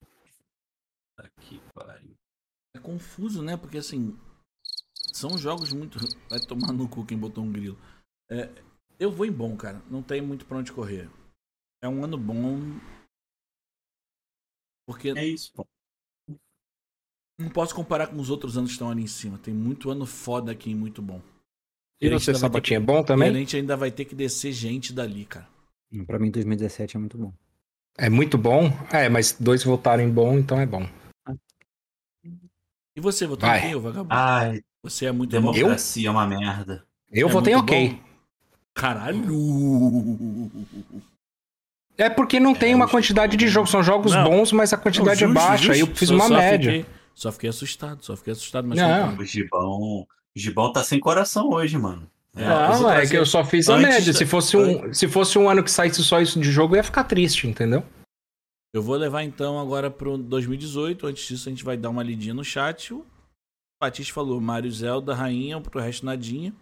Que 1.42 1.60
pariu. 1.74 2.16
É 2.76 2.80
confuso, 2.80 3.44
né? 3.44 3.58
Porque 3.58 3.78
assim. 3.78 4.18
São 5.14 5.38
jogos 5.38 5.72
muito. 5.74 6.00
Vai 6.30 6.40
tomar 6.40 6.72
no 6.72 6.88
cu 6.90 7.06
quem 7.06 7.18
botou 7.18 7.44
um 7.44 7.52
grilo. 7.52 7.78
É, 8.30 8.50
eu 8.98 9.12
vou 9.12 9.26
em 9.26 9.32
bom, 9.32 9.56
cara. 9.58 9.80
Não 9.90 10.02
tem 10.02 10.22
muito 10.22 10.46
pra 10.46 10.58
onde 10.58 10.72
correr. 10.72 11.10
É 11.84 11.88
um 11.90 12.04
ano 12.04 12.18
bom. 12.18 12.58
Porque 14.92 15.10
É 15.18 15.26
isso, 15.26 15.52
pô. 15.54 15.66
não 17.40 17.50
posso 17.50 17.74
comparar 17.74 18.08
com 18.08 18.18
os 18.18 18.30
outros 18.30 18.58
anos 18.58 18.72
que 18.72 18.74
estão 18.76 18.90
ali 18.92 19.02
em 19.04 19.08
cima. 19.08 19.38
Tem 19.38 19.54
muito 19.54 19.90
ano 19.90 20.06
foda 20.06 20.52
aqui 20.52 20.72
e 20.72 20.76
muito 20.76 21.02
bom. 21.02 21.22
E 22.00 22.10
você, 22.10 22.34
ter 22.34 22.40
Sabatinha, 22.40 22.78
é 22.78 22.80
que- 22.80 22.86
bom 22.86 22.98
E 22.98 23.00
a 23.00 23.04
também? 23.06 23.34
gente 23.34 23.56
ainda 23.56 23.78
vai 23.78 23.90
ter 23.92 24.06
que 24.06 24.14
descer 24.16 24.52
gente 24.52 24.92
dali, 24.92 25.26
cara. 25.26 25.48
Pra 26.06 26.20
mim, 26.20 26.30
2017 26.32 26.98
é 26.98 27.00
muito 27.00 27.18
bom. 27.18 27.34
É 27.98 28.10
muito 28.10 28.38
bom? 28.38 28.66
É, 28.92 29.08
mas 29.10 29.34
dois 29.40 29.64
votaram 29.64 30.04
em 30.04 30.10
bom, 30.12 30.38
então 30.38 30.60
é 30.60 30.66
bom. 30.66 30.84
E 32.96 33.00
você, 33.00 33.26
votou 33.26 33.48
Vai. 33.48 33.60
em 33.60 33.62
quem, 33.62 33.76
ô 33.76 33.80
vagabundo? 33.82 34.14
Ai, 34.14 34.62
Você 34.84 35.06
é 35.06 35.12
muito 35.12 35.30
bom. 35.32 35.52
democracia 35.54 36.08
é 36.08 36.12
uma 36.12 36.28
merda. 36.28 36.86
Eu 37.10 37.30
É 37.30 37.32
votei 37.32 37.56
ok. 37.56 37.90
bom? 37.90 38.00
Caralho! 38.74 39.22
É 41.98 42.10
porque 42.10 42.40
não 42.40 42.54
tem 42.56 42.74
uma 42.74 42.88
quantidade 42.88 43.38
de 43.38 43.48
jogos. 43.48 43.70
São 43.70 43.84
jogos 43.84 44.14
Não. 44.14 44.24
bons, 44.24 44.52
mas 44.52 44.74
a 44.74 44.78
quantidade 44.78 45.24
Não, 45.24 45.32
é 45.32 45.34
justo, 45.34 45.48
baixa. 45.48 45.74
Aí 45.74 45.80
eu 45.80 45.86
justo. 45.86 46.00
fiz 46.00 46.08
Só- 46.10 46.16
uma 46.16 46.28
só 46.28 46.34
média. 46.36 46.72
fiquei- 46.72 46.86
só 47.14 47.32
fiquei 47.32 47.50
assustado, 47.50 48.04
só 48.04 48.16
fiquei 48.16 48.34
assustado, 48.34 48.68
mas 48.68 48.78
Não. 48.78 49.16
O 49.18 49.26
Gibão. 49.26 49.70
O 49.80 50.08
Gibão 50.36 50.72
tá 50.72 50.84
sem 50.84 51.00
coração 51.00 51.50
hoje, 51.50 51.78
mano. 51.78 52.10
É, 52.36 52.46
Não, 52.48 52.90
é 52.90 53.06
que 53.06 53.16
eu 53.18 53.26
só 53.26 53.44
fiz 53.44 53.68
a 53.70 53.78
média. 53.78 54.14
Se 54.14 54.26
fosse, 54.26 54.56
um, 54.56 54.94
se 54.94 55.08
fosse 55.08 55.38
um 55.38 55.50
ano 55.50 55.62
que 55.62 55.70
saísse 55.70 56.02
só 56.04 56.22
isso 56.22 56.40
de 56.40 56.50
jogo, 56.50 56.74
eu 56.74 56.78
ia 56.78 56.84
ficar 56.84 57.04
triste, 57.04 57.46
entendeu? 57.46 57.84
Eu 58.74 58.82
vou 58.82 58.96
levar 58.96 59.24
então 59.24 59.60
agora 59.60 59.92
pro 59.92 60.18
2018. 60.18 61.06
Antes 61.08 61.28
disso, 61.28 61.50
a 61.50 61.52
gente 61.52 61.64
vai 61.66 61.76
dar 61.76 61.90
uma 61.90 62.02
lidinha 62.02 62.34
no 62.34 62.44
chat. 62.44 62.94
O 62.94 63.06
Batista 63.82 64.14
falou 64.14 64.40
Mario 64.40 64.72
Zelda, 64.72 65.14
Rainha, 65.14 65.60
pro 65.60 65.82
resto 65.82 66.06
nadinha. 66.06 66.54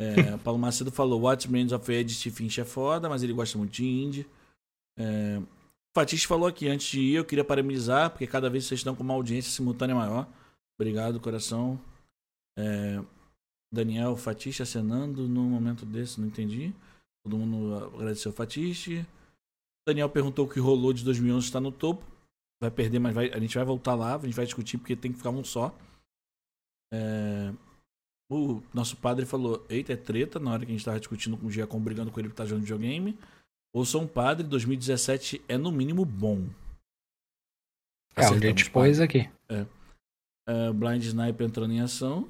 É, 0.00 0.38
Paulo 0.38 0.58
Macedo 0.58 0.90
falou 0.90 1.20
Remains 1.28 1.72
of 1.72 2.08
Steve 2.08 2.34
Finch 2.34 2.58
é 2.58 2.64
foda, 2.64 3.06
mas 3.06 3.22
ele 3.22 3.34
gosta 3.34 3.58
muito 3.58 3.70
de 3.72 3.84
indie. 3.84 4.26
É, 4.98 5.40
Fatiste 5.94 6.26
falou 6.26 6.48
aqui, 6.48 6.68
antes 6.68 6.86
de 6.86 7.00
ir, 7.00 7.14
eu 7.16 7.24
queria 7.24 7.44
parabenizar, 7.44 8.10
porque 8.10 8.26
cada 8.26 8.48
vez 8.48 8.64
vocês 8.64 8.80
estão 8.80 8.96
com 8.96 9.02
uma 9.02 9.12
audiência 9.12 9.50
simultânea 9.52 9.94
maior. 9.94 10.26
Obrigado, 10.80 11.20
coração. 11.20 11.78
É, 12.58 13.02
Daniel 13.70 14.16
Fatiste 14.16 14.62
acenando 14.62 15.28
num 15.28 15.50
momento 15.50 15.84
desse, 15.84 16.18
não 16.18 16.28
entendi. 16.28 16.72
Todo 17.22 17.36
mundo 17.36 17.74
agradeceu 17.94 18.32
o 18.32 18.34
Fatiste. 18.34 19.04
Daniel 19.86 20.08
perguntou 20.08 20.46
o 20.46 20.48
que 20.48 20.58
rolou 20.60 20.92
de 20.94 21.04
2011 21.04 21.44
está 21.44 21.60
no 21.60 21.70
topo. 21.70 22.02
Vai 22.62 22.70
perder, 22.70 22.98
mas 22.98 23.14
vai- 23.14 23.30
a 23.32 23.38
gente 23.38 23.54
vai 23.54 23.64
voltar 23.64 23.94
lá, 23.94 24.14
a 24.14 24.18
gente 24.18 24.34
vai 24.34 24.46
discutir 24.46 24.78
porque 24.78 24.96
tem 24.96 25.10
que 25.12 25.18
ficar 25.18 25.30
um 25.30 25.44
só. 25.44 25.76
É, 26.92 27.52
o 28.30 28.62
nosso 28.72 28.96
padre 28.96 29.26
falou: 29.26 29.66
Eita, 29.68 29.92
é 29.92 29.96
treta 29.96 30.38
na 30.38 30.52
hora 30.52 30.64
que 30.64 30.70
a 30.70 30.74
gente 30.74 30.84
tava 30.84 31.00
discutindo 31.00 31.36
com 31.36 31.48
o 31.48 31.50
Giacom, 31.50 31.80
brigando 31.80 32.12
com 32.12 32.20
ele 32.20 32.28
por 32.28 32.34
estar 32.34 32.46
jogando 32.46 32.62
videogame. 32.62 33.18
Ou 33.74 33.84
sou 33.84 34.02
um 34.02 34.06
padre, 34.06 34.46
2017 34.46 35.42
é 35.48 35.58
no 35.58 35.72
mínimo 35.72 36.04
bom. 36.04 36.44
É, 38.16 38.20
Acertamos, 38.20 38.42
gente 38.44 38.70
pôs 38.70 39.00
aqui. 39.00 39.28
É, 39.48 40.72
Blind 40.72 41.02
Sniper 41.02 41.46
entrando 41.46 41.72
em 41.72 41.80
ação. 41.80 42.28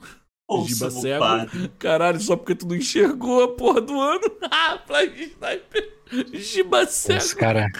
Ouça 0.48 0.74
Giba 0.74 0.86
o 0.86 0.90
cego. 0.90 1.68
Caralho, 1.78 2.20
só 2.20 2.36
porque 2.36 2.54
tu 2.54 2.66
não 2.66 2.76
enxergou 2.76 3.44
a 3.44 3.54
porra 3.54 3.80
do 3.80 3.98
ano. 4.00 4.22
Ah, 4.50 4.82
Blind 4.86 5.18
Sniper. 5.18 5.99
Giba 6.34 6.86
cego. 6.86 7.18
Os 7.18 7.32
caras 7.32 7.70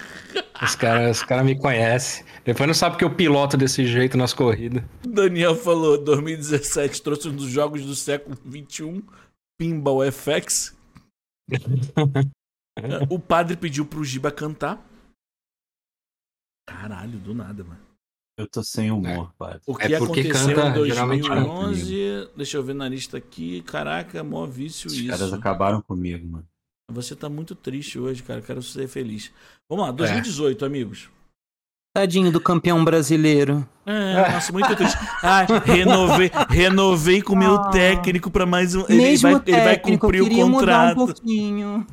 os 0.62 0.75
cara, 0.75 1.10
os 1.10 1.23
cara 1.23 1.42
me 1.42 1.59
conhecem. 1.59 2.25
Depois 2.44 2.67
não 2.67 2.75
sabe 2.75 2.97
que 2.97 3.05
eu 3.05 3.15
piloto 3.15 3.57
desse 3.57 3.86
jeito 3.86 4.17
nas 4.17 4.33
corridas. 4.33 4.83
Daniel 5.07 5.55
falou, 5.57 6.02
2017 6.02 7.02
trouxe 7.02 7.28
um 7.28 7.34
dos 7.36 7.49
jogos 7.49 7.84
do 7.84 7.94
século 7.94 8.36
21, 8.44 9.02
Pinball 9.59 10.10
FX. 10.10 10.76
o 13.10 13.18
padre 13.18 13.57
pediu 13.57 13.84
pro 13.84 14.05
Giba 14.05 14.31
cantar. 14.31 14.84
Caralho, 16.67 17.18
do 17.18 17.34
nada, 17.34 17.65
mano. 17.65 17.81
Eu 18.39 18.47
tô 18.47 18.62
sem 18.62 18.91
humor, 18.91 19.34
padre. 19.36 19.60
O 19.67 19.75
que 19.75 19.92
É 19.92 19.99
porque 19.99 20.20
aconteceu 20.20 20.57
canta, 20.57 20.78
em 20.78 20.86
geralmente 20.86 21.28
canta 21.28 21.42
2011? 21.42 22.31
Deixa 22.36 22.57
eu 22.57 22.62
ver 22.62 22.75
na 22.75 22.89
lista 22.89 23.18
aqui. 23.18 23.60
Caraca, 23.62 24.25
mó 24.25 24.47
vício 24.47 24.86
Os 24.86 24.94
isso. 24.94 25.09
caras 25.09 25.33
acabaram 25.33 25.83
comigo, 25.83 26.26
mano. 26.26 26.49
Você 26.90 27.14
tá 27.16 27.28
muito 27.28 27.54
triste 27.54 27.98
hoje, 27.98 28.22
cara. 28.22 28.42
Quero 28.42 28.62
ser 28.62 28.88
feliz. 28.88 29.30
Vamos 29.68 29.86
lá, 29.86 29.92
2018, 29.92 30.64
amigos. 30.64 31.08
Tadinho 31.94 32.30
do 32.30 32.40
campeão 32.40 32.84
brasileiro. 32.84 33.68
É, 33.84 34.32
nossa, 34.32 34.52
muito 34.52 34.74
triste. 34.76 34.96
Ah, 35.22 35.44
renovei, 35.64 36.30
renovei 36.48 37.20
com 37.22 37.32
o 37.32 37.36
meu 37.36 37.56
Ah. 37.56 37.70
técnico 37.70 38.30
pra 38.30 38.46
mais 38.46 38.74
um. 38.76 38.84
Ele 38.88 38.96
Mesmo 39.02 39.30
vai, 39.30 39.42
ele 39.44 39.56
vai 39.56 39.74
técnico, 39.76 40.06
cumprir 40.06 40.18
eu 40.18 40.24
o 40.24 40.28
queria 40.28 40.46
mudar 40.46 40.94
contrato. 40.94 41.02
um 41.02 41.06
pouquinho. 41.06 41.86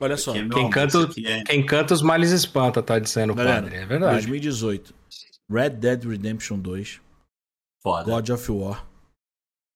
Olha 0.00 0.16
só, 0.16 0.34
é 0.34 0.48
Quem 0.48 0.68
canta- 0.70 1.08
é- 1.24 1.44
Quem 1.44 1.64
canta 1.64 1.94
os 1.94 2.02
males 2.02 2.32
espanta, 2.32 2.82
tá 2.82 2.98
dizendo 2.98 3.32
o 3.32 3.36
padre. 3.36 3.76
É 3.76 3.86
verdade. 3.86 4.14
2018. 4.14 4.92
Red 5.48 5.70
Dead 5.70 6.04
Redemption 6.04 6.58
2, 6.58 7.00
Foda. 7.80 8.10
God 8.10 8.28
of 8.30 8.50
War. 8.52 8.84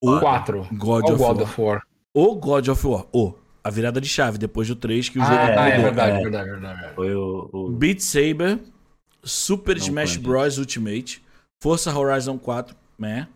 O 0.03 0.11
O 0.11 0.19
4. 0.19 0.67
God 0.73 1.03
Olha 1.05 1.13
of 1.13 1.23
God 1.23 1.37
War. 1.37 1.43
of 1.49 1.61
War. 1.61 1.81
O 2.13 2.35
God 2.35 2.67
of 2.67 2.85
War. 2.87 3.07
O. 3.13 3.33
A 3.67 3.69
virada 3.69 3.99
de 3.99 4.07
chave, 4.07 4.37
depois 4.37 4.67
do 4.67 4.75
3 4.75 5.09
que 5.09 5.19
o 5.19 5.21
jogo 5.21 5.35
Ah, 5.35 5.49
é, 5.67 5.75
mudou. 5.77 5.83
verdade, 5.83 6.11
É. 6.17 6.21
verdade, 6.21 6.49
verdade. 6.51 6.95
Foi 6.95 7.13
o. 7.15 7.49
o- 7.51 7.69
Beat 7.71 7.99
Saber, 7.99 8.59
Super 9.23 9.75
Não 9.77 9.83
Smash. 9.83 10.15
Bros 10.17 10.57
Ultimate, 10.57 11.21
Forza 11.61 11.93
Horizon 11.97 12.37
4, 12.37 12.75
meh. 12.97 13.27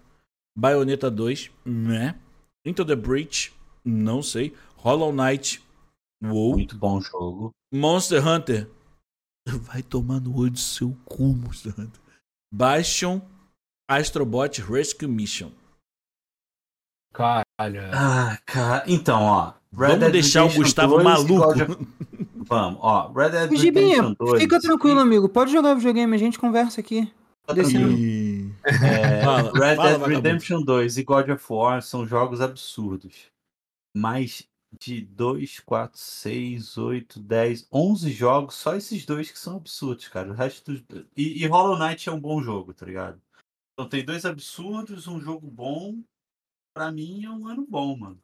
Bayonetta 0.57 1.11
2, 1.11 1.51
meh. 1.65 2.15
Into 2.65 2.85
the 2.85 2.95
Breach, 2.95 3.51
não 3.83 4.21
sei. 4.23 4.55
Hollow 4.77 5.11
Knight, 5.11 5.61
uou. 6.23 6.53
Muito 6.53 6.77
bom 6.77 7.01
jogo. 7.01 7.51
Monster 7.73 8.25
Hunter, 8.25 8.69
vai 9.47 9.81
tomar 9.83 10.19
no 10.21 10.37
olho 10.37 10.51
do 10.51 10.59
seu 10.59 10.95
cu, 11.05 11.33
Monster 11.35 11.73
Hunter. 11.77 11.99
Bastion, 12.53 13.21
Astrobot 13.89 14.61
Rescue 14.61 15.07
Mission. 15.07 15.51
Caralho. 17.13 17.81
Ah, 17.93 18.37
cara. 18.45 18.83
Então, 18.87 19.21
ó. 19.23 19.53
Red 19.73 19.87
Vamos 19.87 19.99
Dead 20.01 20.11
deixar 20.11 20.43
o 20.43 20.47
Redemption 20.47 20.63
Gustavo 20.63 20.93
2 20.95 21.01
e 21.01 21.03
maluco. 21.03 21.33
God 21.45 21.61
of- 21.61 21.87
Vamos, 22.35 22.79
ó. 22.81 23.11
Red 23.13 23.29
Dead 23.29 23.55
Gibinha, 23.55 24.01
Redemption 24.01 24.15
2. 24.27 24.41
fica 24.41 24.59
tranquilo, 24.59 24.99
amigo. 24.99 25.29
Pode 25.29 25.51
jogar 25.51 25.73
videogame, 25.75 26.15
a 26.15 26.19
gente 26.19 26.37
conversa 26.39 26.81
aqui. 26.81 27.11
Ih. 27.55 28.53
É, 28.65 29.23
Fala, 29.23 29.51
Red 29.53 29.75
fala, 29.75 29.89
Dead 29.89 29.99
vagabundo. 29.99 30.07
Redemption 30.09 30.61
2 30.61 30.97
e 30.97 31.03
God 31.03 31.29
of 31.29 31.45
War 31.49 31.81
são 31.81 32.05
jogos 32.05 32.41
absurdos. 32.41 33.27
Mais 33.95 34.47
de 34.79 35.01
2, 35.01 35.59
4, 35.59 35.99
6, 35.99 36.77
8, 36.77 37.19
10, 37.19 37.67
11 37.71 38.09
jogos, 38.11 38.55
só 38.55 38.75
esses 38.75 39.05
dois 39.05 39.29
que 39.29 39.37
são 39.39 39.57
absurdos, 39.57 40.07
cara. 40.07 40.29
O 40.29 40.33
resto 40.33 40.71
dos... 40.71 40.83
e, 41.17 41.43
e 41.43 41.47
Hollow 41.47 41.77
Knight 41.77 42.07
é 42.07 42.11
um 42.11 42.19
bom 42.19 42.41
jogo, 42.41 42.73
tá 42.73 42.85
ligado? 42.85 43.19
Então 43.73 43.89
tem 43.89 44.03
dois 44.05 44.23
absurdos, 44.25 45.07
um 45.07 45.19
jogo 45.19 45.47
bom. 45.49 45.99
Pra 46.73 46.89
mim 46.91 47.25
é 47.25 47.29
um 47.29 47.47
ano 47.47 47.65
bom, 47.67 47.97
mano. 47.97 48.19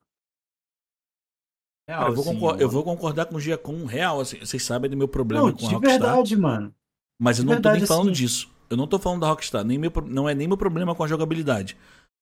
Real, 1.87 1.99
Cara, 2.01 2.11
eu, 2.11 2.15
vou 2.15 2.23
assim, 2.23 2.33
concor- 2.33 2.55
um 2.55 2.59
eu 2.59 2.69
vou 2.69 2.83
concordar 2.83 3.25
com 3.27 3.35
o 3.35 3.39
Gia 3.39 3.57
com 3.57 3.73
um 3.73 3.85
real. 3.85 4.19
assim, 4.19 4.37
vocês 4.39 4.61
sabem 4.63 4.89
do 4.89 4.97
meu 4.97 5.07
problema 5.07 5.45
Não, 5.45 5.51
com 5.53 5.65
a 5.65 5.69
de 5.69 5.75
Rockstar. 5.75 5.99
verdade, 5.99 6.35
mano. 6.37 6.73
Mas 7.19 7.37
eu 7.39 7.45
de 7.45 7.49
não 7.49 7.61
tô 7.61 7.69
nem 7.69 7.79
verdade, 7.79 7.87
falando 7.87 8.11
assim. 8.11 8.21
disso. 8.23 8.49
Eu 8.69 8.75
não 8.77 8.85
tô 8.87 8.99
falando 8.99 9.21
da 9.21 9.27
Rockstar. 9.29 9.63
Nem 9.63 9.77
meu, 9.77 9.91
não 10.05 10.27
é 10.27 10.35
nem 10.35 10.47
meu 10.47 10.57
problema 10.57 10.93
com 10.93 11.03
a 11.03 11.07
jogabilidade. 11.07 11.77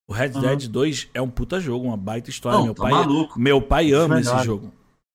O 0.08 0.14
Red. 0.14 0.30
Dead 0.30 0.68
2 0.68 1.10
é 1.16 1.22
um 1.22 1.30
puta 1.30 1.60
jogo, 1.60 1.85
uma 1.88 1.98
baita 1.98 2.30
história. 2.30 2.60
Não, 2.60 2.66
meu, 2.66 2.76
tá 2.76 2.84
pai, 2.84 2.92
maluco. 2.92 3.40
meu 3.40 3.60
pai 3.60 3.92
ama 3.92 4.19
esse 4.19 4.44
jogo. 4.44 4.72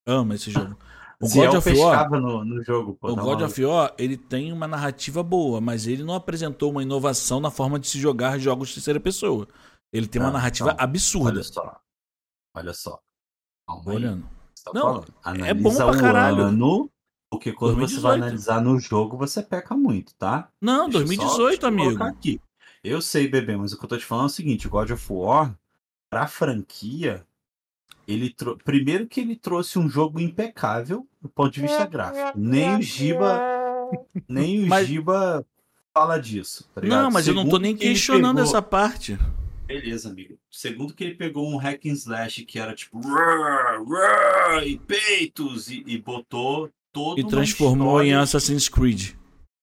Ama 0.07 0.35
esse 0.35 0.51
jogo. 0.51 0.77
O 1.23 1.27
Ziel 1.27 1.51
God 1.53 1.59
of 1.59 1.79
War, 1.79 2.11
no, 2.11 2.43
no 2.47 2.65
jogo, 2.65 2.95
pô. 2.95 3.09
o 3.09 3.15
tá 3.15 3.21
God 3.21 3.41
maluco. 3.41 3.45
of 3.45 3.63
War, 3.67 3.95
ele 3.99 4.17
tem 4.17 4.51
uma 4.55 4.67
narrativa 4.67 5.23
boa, 5.23 5.61
mas 5.61 5.87
ele 5.87 6.03
não 6.03 6.15
apresentou 6.15 6.71
uma 6.71 6.83
inovação 6.83 7.39
na 7.41 7.51
forma 7.51 7.79
de 7.79 7.87
se 7.89 7.99
jogar 8.01 8.39
jogos 8.39 8.69
de 8.71 8.77
terceira 8.77 8.99
pessoa. 8.99 9.47
Ele 9.93 10.07
tem 10.07 10.19
uma 10.19 10.29
Não, 10.29 10.33
narrativa 10.39 10.71
não. 10.71 10.77
absurda. 10.83 11.29
Olha 11.29 11.43
só. 11.43 11.81
Olha 12.57 12.73
só. 12.73 12.99
Calma 13.69 13.93
olhando. 13.93 14.27
Você 14.61 14.65
tá 14.65 14.73
Não, 14.75 14.83
falando. 14.83 15.47
é 15.47 15.55
bom 15.55 15.71
Analisa 15.71 15.87
pra 15.87 15.99
caralho. 15.99 16.43
ano, 16.43 16.91
porque 17.31 17.51
quando 17.53 17.77
você 17.77 17.95
2018. 17.97 18.03
vai 18.03 18.17
analisar 18.19 18.61
no 18.61 18.79
jogo, 18.79 19.17
você 19.17 19.43
peca 19.43 19.75
muito, 19.75 20.15
tá? 20.17 20.49
Não, 20.61 20.89
Deixa 20.89 20.99
eu 20.99 21.07
só 21.07 21.25
2018, 21.39 21.61
te 21.61 21.67
amigo. 21.67 22.03
aqui. 22.05 22.41
Eu 22.85 23.01
sei, 23.01 23.27
bebê, 23.27 23.57
mas 23.57 23.73
o 23.73 23.79
que 23.79 23.85
eu 23.85 23.89
tô 23.89 23.97
te 23.97 24.05
falando 24.05 24.25
é 24.25 24.27
o 24.27 24.31
seguinte: 24.31 24.69
God 24.69 24.91
of 24.91 25.07
War, 25.13 25.55
pra 26.11 26.27
franquia, 26.27 27.25
ele 28.07 28.29
trou- 28.35 28.59
primeiro 28.63 29.07
que 29.07 29.21
ele 29.21 29.35
trouxe 29.37 29.79
um 29.79 29.89
jogo 29.89 30.21
impecável 30.21 31.07
do 31.23 31.29
ponto 31.31 31.51
de 31.53 31.63
vista 31.63 31.87
gráfico. 31.87 32.33
Nem 32.39 32.77
o 32.77 32.83
Giba, 32.83 33.41
nem 34.29 34.65
o 34.65 34.67
Mas- 34.69 34.87
Giba 34.87 35.45
fala 35.95 36.19
disso. 36.19 36.69
tá? 36.75 36.83
Não, 36.83 37.11
mas 37.11 37.27
eu 37.27 37.33
não 37.35 37.45
tô 37.45 37.51
Segundo 37.53 37.63
nem 37.63 37.75
que 37.77 37.87
questionando 37.87 38.37
pegou- 38.37 38.51
essa 38.51 38.61
parte. 38.63 39.19
Beleza, 39.71 40.11
amigo. 40.11 40.37
Segundo 40.51 40.93
que 40.93 41.05
ele 41.05 41.15
pegou 41.15 41.49
um 41.49 41.57
hack 41.57 41.87
and 41.87 41.93
slash 41.93 42.45
que 42.45 42.59
era 42.59 42.75
tipo 42.75 42.99
"Rrr, 42.99 43.85
rrr", 43.85 44.67
e 44.67 44.77
peitos 44.81 45.71
e, 45.71 45.85
e 45.87 45.97
botou 45.97 46.69
todo 46.93 47.21
E 47.21 47.25
transformou 47.25 48.03
em 48.03 48.13
Assassin's 48.13 48.69
Creed. 48.69 49.15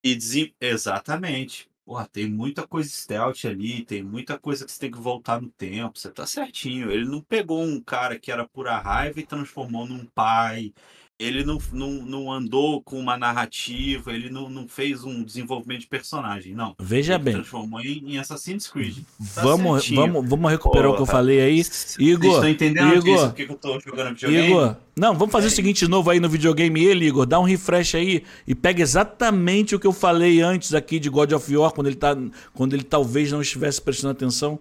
e 0.02 0.16
desen... 0.16 0.56
Exatamente. 0.62 1.70
Porra, 1.86 2.08
tem 2.08 2.30
muita 2.30 2.66
coisa 2.66 2.90
stealth 2.90 3.44
ali, 3.44 3.84
tem 3.84 4.02
muita 4.02 4.40
coisa 4.40 4.66
que 4.66 4.72
você 4.72 4.80
tem 4.80 4.92
que 4.92 4.98
voltar 4.98 5.42
no 5.42 5.50
tempo. 5.50 6.00
Você 6.00 6.10
tá 6.10 6.26
certinho. 6.26 6.90
Ele 6.90 7.06
não 7.06 7.22
pegou 7.22 7.62
um 7.62 7.82
cara 7.82 8.18
que 8.18 8.32
era 8.32 8.48
pura 8.48 8.78
raiva 8.78 9.20
e 9.20 9.26
transformou 9.26 9.86
num 9.86 10.06
pai. 10.06 10.74
Ele 11.20 11.44
não, 11.44 11.58
não, 11.74 11.92
não 12.06 12.32
andou 12.32 12.80
com 12.84 13.00
uma 13.00 13.18
narrativa, 13.18 14.14
ele 14.14 14.30
não, 14.30 14.48
não 14.52 14.68
fez 14.68 15.04
um 15.04 15.24
desenvolvimento 15.24 15.80
de 15.82 15.88
personagem, 15.88 16.54
não. 16.54 16.76
Veja 16.80 17.16
ele 17.16 17.24
bem. 17.24 17.34
transformou 17.34 17.82
em, 17.82 18.14
em 18.14 18.18
Assassin's 18.20 18.68
Creed. 18.68 19.00
Tá 19.34 19.42
Vamos, 19.42 19.82
certinho. 19.82 20.02
vamos, 20.02 20.30
vamos 20.30 20.52
recuperar 20.52 20.92
o 20.92 20.96
que 20.96 21.02
eu 21.02 21.08
falei 21.08 21.42
aí. 21.42 21.64
Vocês 21.64 21.96
Igor, 21.98 22.36
estão 22.36 22.48
entendendo 22.50 22.90
Igor, 22.94 23.02
disso? 23.04 23.26
Por 23.30 23.34
que 23.34 23.46
que 23.48 23.52
eu 23.52 23.56
tô 23.58 23.80
jogando 23.80 24.14
videogame? 24.14 24.48
Igor, 24.50 24.76
não, 24.96 25.16
vamos 25.16 25.32
fazer 25.32 25.48
É. 25.48 25.50
o 25.50 25.52
seguinte 25.52 25.86
de 25.86 25.90
novo 25.90 26.08
aí 26.12 26.20
no 26.20 26.30
videogame 26.30 26.84
ele, 26.84 27.08
Igor, 27.08 27.26
dá 27.26 27.40
um 27.40 27.44
refresh 27.46 27.96
aí 27.96 28.24
e 28.46 28.54
pega 28.54 28.84
exatamente 28.84 29.74
o 29.74 29.80
que 29.80 29.88
eu 29.88 29.94
falei 29.94 30.42
antes 30.42 30.76
aqui 30.76 31.00
de 31.00 31.10
God 31.10 31.32
of 31.32 31.58
War, 31.58 31.72
quando 31.72 31.88
ele, 31.88 31.96
tá, 31.96 32.16
quando 32.54 32.76
ele 32.76 32.84
talvez 32.84 33.32
não 33.32 33.42
estivesse 33.42 33.82
prestando 33.82 34.12
atenção, 34.12 34.60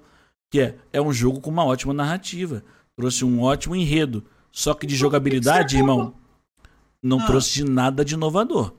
que 0.50 0.60
é, 0.60 0.74
é 0.90 1.02
um 1.02 1.12
jogo 1.12 1.38
com 1.38 1.50
uma 1.50 1.66
ótima 1.66 1.92
narrativa, 1.92 2.64
trouxe 2.96 3.26
um 3.26 3.42
ótimo 3.42 3.76
enredo, 3.76 4.24
só 4.50 4.72
que 4.72 4.86
de 4.86 4.96
jogabilidade, 4.96 5.76
irmão, 5.76 6.14
não 7.06 7.20
Ah. 7.20 7.26
trouxe 7.26 7.54
de 7.54 7.64
nada 7.64 8.04
de 8.04 8.14
inovador. 8.14 8.74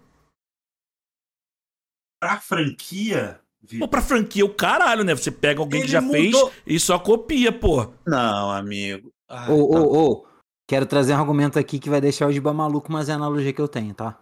Pra 2.19 2.39
franquia, 2.39 3.39
Pô, 3.61 3.67
Vitor, 3.67 3.87
pra 3.89 4.01
franquia, 4.01 4.45
o 4.45 4.53
caralho, 4.53 5.03
né? 5.03 5.15
Você 5.15 5.29
pega 5.31 5.59
alguém 5.59 5.81
que 5.81 5.85
Ele 5.87 5.91
já 5.91 6.01
mudou. 6.01 6.49
fez 6.51 6.61
e 6.65 6.79
só 6.79 6.97
copia, 6.97 7.51
pô. 7.51 7.91
Não, 8.05 8.51
amigo. 8.51 9.11
Ah, 9.27 9.51
Ô, 9.51 9.69
tá, 9.73 9.79
ô, 9.79 10.11
ô. 10.11 10.27
Quero 10.69 10.85
trazer 10.85 11.13
um 11.13 11.17
argumento 11.19 11.57
aqui 11.59 11.79
que 11.79 11.89
vai 11.89 12.01
deixar 12.01 12.27
o 12.27 12.31
Giba 12.31 12.53
maluco, 12.53 12.91
mas 12.91 13.07
é 13.09 13.13
a 13.13 13.15
analogia 13.15 13.53
que 13.53 13.61
eu 13.61 13.67
tenho, 13.67 13.93
tá? 13.93 14.17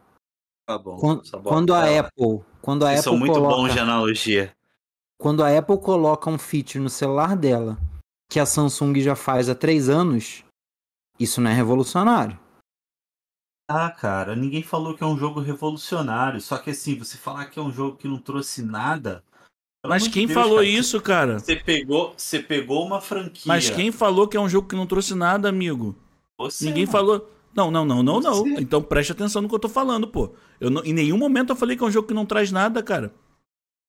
tá 0.67 0.77
bom. 0.77 0.97
Quando, 0.97 1.23
quando 1.43 1.73
a. 1.73 1.99
Apple. 1.99 2.43
Quando 2.61 2.83
a 2.85 2.89
Vocês 2.89 2.99
Apple 3.01 3.11
são 3.11 3.17
muito 3.17 3.33
coloca, 3.33 3.55
bons 3.55 3.73
de 3.73 3.79
analogia. 3.79 4.51
Quando 5.19 5.43
a 5.43 5.57
Apple 5.57 5.77
coloca 5.79 6.29
um 6.29 6.37
feature 6.37 6.79
no 6.83 6.89
celular 6.89 7.35
dela 7.37 7.77
que 8.29 8.39
a 8.39 8.45
Samsung 8.45 8.99
já 8.99 9.15
faz 9.15 9.47
há 9.47 9.55
três 9.55 9.87
anos, 9.87 10.43
isso 11.19 11.39
não 11.39 11.49
é 11.49 11.53
revolucionário. 11.53 12.37
Ah, 13.67 13.89
cara, 13.89 14.35
ninguém 14.35 14.61
falou 14.61 14.93
que 14.95 15.03
é 15.03 15.07
um 15.07 15.17
jogo 15.17 15.39
revolucionário. 15.39 16.39
Só 16.39 16.57
que 16.57 16.69
assim, 16.69 16.97
você 16.97 17.17
falar 17.17 17.45
que 17.45 17.57
é 17.57 17.61
um 17.61 17.71
jogo 17.71 17.97
que 17.97 18.07
não 18.07 18.17
trouxe 18.19 18.61
nada. 18.61 19.23
pelo 19.81 19.89
Mas 19.93 20.03
amor 20.03 20.07
de 20.09 20.13
quem 20.13 20.27
Deus, 20.27 20.39
falou 20.39 20.55
cara, 20.57 20.67
isso, 20.67 21.01
cara? 21.01 21.39
Você 21.39 21.55
pegou, 21.55 22.13
você 22.15 22.39
pegou 22.39 22.85
uma 22.85 23.01
franquia. 23.01 23.43
Mas 23.47 23.69
quem 23.69 23.91
falou 23.91 24.27
que 24.27 24.37
é 24.37 24.39
um 24.39 24.49
jogo 24.49 24.67
que 24.67 24.75
não 24.75 24.85
trouxe 24.85 25.15
nada, 25.15 25.49
amigo? 25.49 25.95
Você, 26.37 26.65
Ninguém 26.65 26.85
mano. 26.85 26.91
falou. 26.91 27.31
Não, 27.55 27.71
não, 27.71 27.85
não, 27.85 28.03
não, 28.03 28.19
não. 28.19 28.33
Você. 28.43 28.49
Então 28.59 28.83
preste 28.83 29.13
atenção 29.13 29.41
no 29.41 29.49
que 29.49 29.55
eu 29.55 29.59
tô 29.59 29.69
falando, 29.69 30.07
pô. 30.07 30.33
Eu 30.59 30.69
não- 30.69 30.83
em 30.83 30.93
nenhum 30.93 31.17
momento 31.17 31.51
eu 31.51 31.55
falei 31.55 31.75
que 31.75 31.83
é 31.83 31.87
um 31.87 31.91
jogo 31.91 32.07
que 32.07 32.13
não 32.13 32.25
traz 32.25 32.51
nada, 32.51 32.83
cara. 32.83 33.13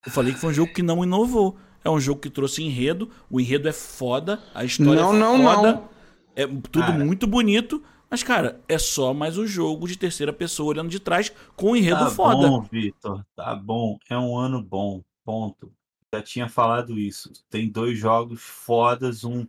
Eu 0.07 0.13
falei 0.13 0.33
que 0.33 0.39
foi 0.39 0.51
um 0.51 0.55
jogo 0.55 0.73
que 0.73 0.83
não 0.83 1.03
inovou. 1.03 1.57
É 1.85 1.91
um 1.91 2.01
jogo 2.01 2.21
que 2.21 2.31
trouxe 2.31 2.63
enredo. 2.63 3.11
O 3.29 3.41
enredo 3.41 3.69
é 3.69 3.73
foda. 3.73 4.41
A 4.55 4.65
história 4.65 5.03
Não, 5.03 5.15
é 5.15 5.19
não, 5.19 5.37
foda. 5.43 5.73
não. 5.73 5.89
É 6.35 6.47
tudo 6.47 6.81
Cara. 6.81 7.05
muito 7.05 7.27
bonito. 7.27 7.83
Mas, 8.17 8.23
cara, 8.23 8.59
é 8.67 8.79
só 8.79 9.13
mais 9.13 9.37
um 9.37 9.47
jogo 9.47 9.87
de 9.87 9.95
terceira 9.99 10.33
pessoa 10.33 10.71
olhando 10.71 10.89
de 10.89 10.99
trás 10.99 11.31
com 11.55 11.73
um 11.73 11.77
enredo 11.77 11.99
Tá 11.99 12.11
foda. 12.11 12.49
bom, 12.49 12.63
Vitor. 12.63 13.23
Tá 13.37 13.55
bom. 13.55 13.99
É 14.09 14.17
um 14.17 14.39
ano 14.39 14.63
bom. 14.63 15.03
Ponto. 15.23 15.71
Já 16.15 16.23
tinha 16.23 16.49
falado 16.49 16.99
isso. 16.99 17.31
Tem 17.51 17.69
dois 17.69 17.99
jogos 17.99 18.41
fodas. 18.41 19.23
Um. 19.23 19.45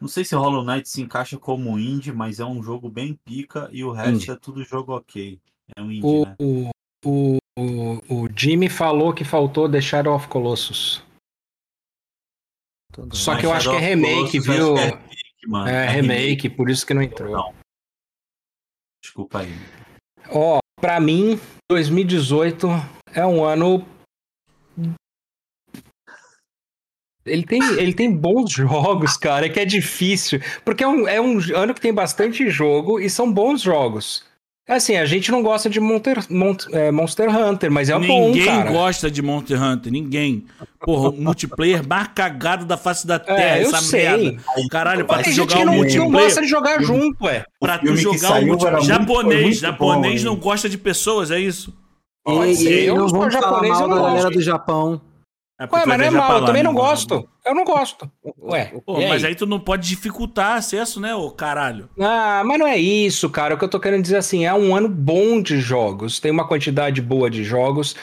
Não 0.00 0.08
sei 0.08 0.24
se 0.24 0.34
Hollow 0.34 0.64
Knight 0.64 0.88
se 0.88 1.00
encaixa 1.02 1.38
como 1.38 1.78
indie, 1.78 2.10
mas 2.10 2.40
é 2.40 2.44
um 2.44 2.60
jogo 2.60 2.90
bem 2.90 3.16
pica. 3.24 3.68
E 3.70 3.84
o 3.84 3.92
resto 3.92 4.14
Indie. 4.24 4.30
é 4.32 4.34
tudo 4.34 4.64
jogo 4.64 4.92
ok. 4.96 5.38
É 5.76 5.80
um 5.80 5.92
indie, 5.92 6.04
O, 6.04 6.24
né? 6.26 6.34
o, 6.40 6.68
o, 7.06 7.38
o, 7.56 8.24
o 8.24 8.28
Jimmy 8.36 8.68
falou 8.68 9.14
que 9.14 9.22
faltou 9.22 9.70
The 9.70 9.80
Shadow 9.80 10.16
of 10.16 10.26
Colossus. 10.26 11.00
Só 13.12 13.34
Mas 13.34 13.40
que 13.40 13.46
eu 13.46 13.52
acho 13.52 13.70
que 13.70 13.76
é 13.76 13.78
remake, 13.78 14.40
Colossus, 14.40 14.46
viu? 14.46 14.76
É, 14.76 14.84
remake, 14.86 15.46
mano. 15.46 15.68
É 15.68 15.88
remake, 15.88 16.50
por 16.50 16.68
isso 16.68 16.84
que 16.84 16.92
não 16.92 17.02
entrou. 17.02 17.30
Não. 17.30 17.59
Desculpa 19.02 19.40
aí. 19.40 19.54
Ó, 20.28 20.58
pra 20.80 21.00
mim, 21.00 21.40
2018 21.70 22.68
é 23.14 23.24
um 23.24 23.42
ano. 23.44 23.86
Ele 27.24 27.44
tem, 27.44 27.62
ele 27.74 27.92
tem 27.92 28.14
bons 28.14 28.50
jogos, 28.50 29.16
cara, 29.16 29.46
é 29.46 29.48
que 29.48 29.60
é 29.60 29.64
difícil. 29.64 30.40
Porque 30.64 30.82
é 30.82 30.88
um, 30.88 31.06
é 31.06 31.20
um 31.20 31.38
ano 31.54 31.74
que 31.74 31.80
tem 31.80 31.92
bastante 31.92 32.48
jogo 32.50 32.98
e 32.98 33.10
são 33.10 33.32
bons 33.32 33.62
jogos. 33.62 34.29
É 34.70 34.74
Assim, 34.76 34.94
a 34.96 35.04
gente 35.04 35.32
não 35.32 35.42
gosta 35.42 35.68
de 35.68 35.80
Monster, 35.80 36.18
Mont- 36.30 36.68
é, 36.72 36.92
Monster 36.92 37.28
Hunter, 37.28 37.72
mas 37.72 37.88
é 37.90 37.96
um 37.96 38.06
bom, 38.06 38.26
Ninguém 38.28 38.66
gosta 38.66 39.10
de 39.10 39.20
Monster 39.20 39.60
Hunter, 39.60 39.90
ninguém. 39.90 40.44
Porra, 40.80 41.08
o 41.10 41.20
multiplayer 41.20 41.84
mais 41.86 42.06
cagado 42.14 42.64
da 42.64 42.76
face 42.76 43.04
da 43.06 43.18
terra, 43.18 43.56
É, 43.58 43.64
eu 43.64 43.68
essa 43.68 43.80
sei. 43.80 44.04
merda. 44.04 44.42
Caralho, 44.70 45.04
pra 45.04 45.18
tu 45.18 45.24
tem 45.24 45.32
gente 45.32 45.36
jogar 45.50 45.56
que 45.56 45.62
um 45.62 45.64
não, 45.66 45.72
não 45.72 45.78
multiplayer. 45.80 46.12
gosta 46.12 46.40
de 46.42 46.46
jogar 46.46 46.80
junto, 46.82 47.24
ué. 47.24 47.44
Pra 47.60 47.76
O 47.76 47.78
tu 47.80 47.96
jogar 47.96 48.14
um 48.16 48.18
saiu 48.18 48.46
multiplayer. 48.46 48.82
Japonês, 48.84 49.42
muito 49.42 49.58
japonês 49.60 50.22
bom, 50.24 50.30
não 50.30 50.36
gosta 50.36 50.68
de 50.68 50.78
pessoas, 50.78 51.30
é 51.32 51.40
isso? 51.40 51.74
E, 52.28 52.30
Pode 52.32 52.50
e 52.52 52.56
ser, 52.56 52.68
aí 52.68 52.86
eu 52.86 52.94
não 52.96 53.08
sou 53.08 53.18
vamos 53.18 53.34
falar 53.34 53.46
japonês, 53.48 53.72
mal 53.72 53.82
eu 53.82 53.88
da 53.88 53.94
não 53.96 54.02
galera 54.02 54.22
gosto. 54.22 54.34
do 54.36 54.40
Japão. 54.42 55.00
É 55.60 55.64
Ué, 55.64 55.84
mas 55.84 55.98
não 55.98 56.04
é 56.06 56.10
mal, 56.10 56.38
eu 56.38 56.44
também 56.46 56.62
não 56.62 56.72
gosto. 56.72 57.28
Eu 57.50 57.54
não 57.54 57.64
gosto. 57.64 58.10
Ué, 58.42 58.72
Pô, 58.86 59.00
e 59.00 59.08
mas 59.08 59.24
aí? 59.24 59.30
aí 59.30 59.34
tu 59.34 59.44
não 59.46 59.58
pode 59.60 59.88
dificultar 59.88 60.56
acesso, 60.56 61.00
né, 61.00 61.14
ô 61.14 61.30
caralho? 61.30 61.88
Ah, 61.98 62.42
mas 62.44 62.58
não 62.58 62.66
é 62.66 62.76
isso, 62.78 63.28
cara. 63.28 63.54
O 63.54 63.58
que 63.58 63.64
eu 63.64 63.68
tô 63.68 63.80
querendo 63.80 64.02
dizer 64.02 64.16
assim, 64.18 64.46
é 64.46 64.54
um 64.54 64.74
ano 64.74 64.88
bom 64.88 65.42
de 65.42 65.58
jogos. 65.60 66.20
Tem 66.20 66.30
uma 66.30 66.46
quantidade 66.46 67.02
boa 67.02 67.28
de 67.28 67.42
jogos. 67.44 67.96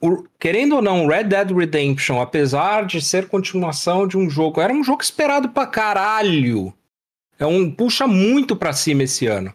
O- 0.00 0.24
querendo 0.38 0.76
ou 0.76 0.82
não, 0.82 1.06
Red 1.06 1.24
Dead 1.24 1.50
Redemption, 1.50 2.20
apesar 2.20 2.86
de 2.86 3.00
ser 3.02 3.28
continuação 3.28 4.06
de 4.06 4.16
um 4.16 4.30
jogo, 4.30 4.60
era 4.60 4.72
um 4.72 4.82
jogo 4.82 5.02
esperado 5.02 5.48
pra 5.50 5.66
caralho. 5.66 6.72
É 7.38 7.46
um 7.46 7.70
puxa 7.70 8.06
muito 8.06 8.54
pra 8.54 8.72
cima 8.72 9.02
esse 9.02 9.26
ano. 9.26 9.52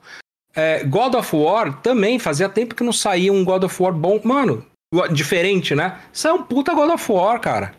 É, 0.55 0.83
God 0.83 1.13
of 1.15 1.35
War 1.35 1.81
também 1.81 2.17
fazia 2.19 2.49
tempo 2.49 2.75
que 2.75 2.83
não 2.83 2.91
saía 2.93 3.31
um 3.31 3.45
God 3.45 3.63
of 3.63 3.81
War 3.81 3.93
bom, 3.93 4.19
mano, 4.23 4.65
diferente, 5.11 5.75
né? 5.75 5.99
Isso 6.11 6.27
é 6.27 6.33
um 6.33 6.41
puta 6.43 6.73
God 6.73 6.89
of 6.91 7.11
War, 7.11 7.39
cara. 7.39 7.73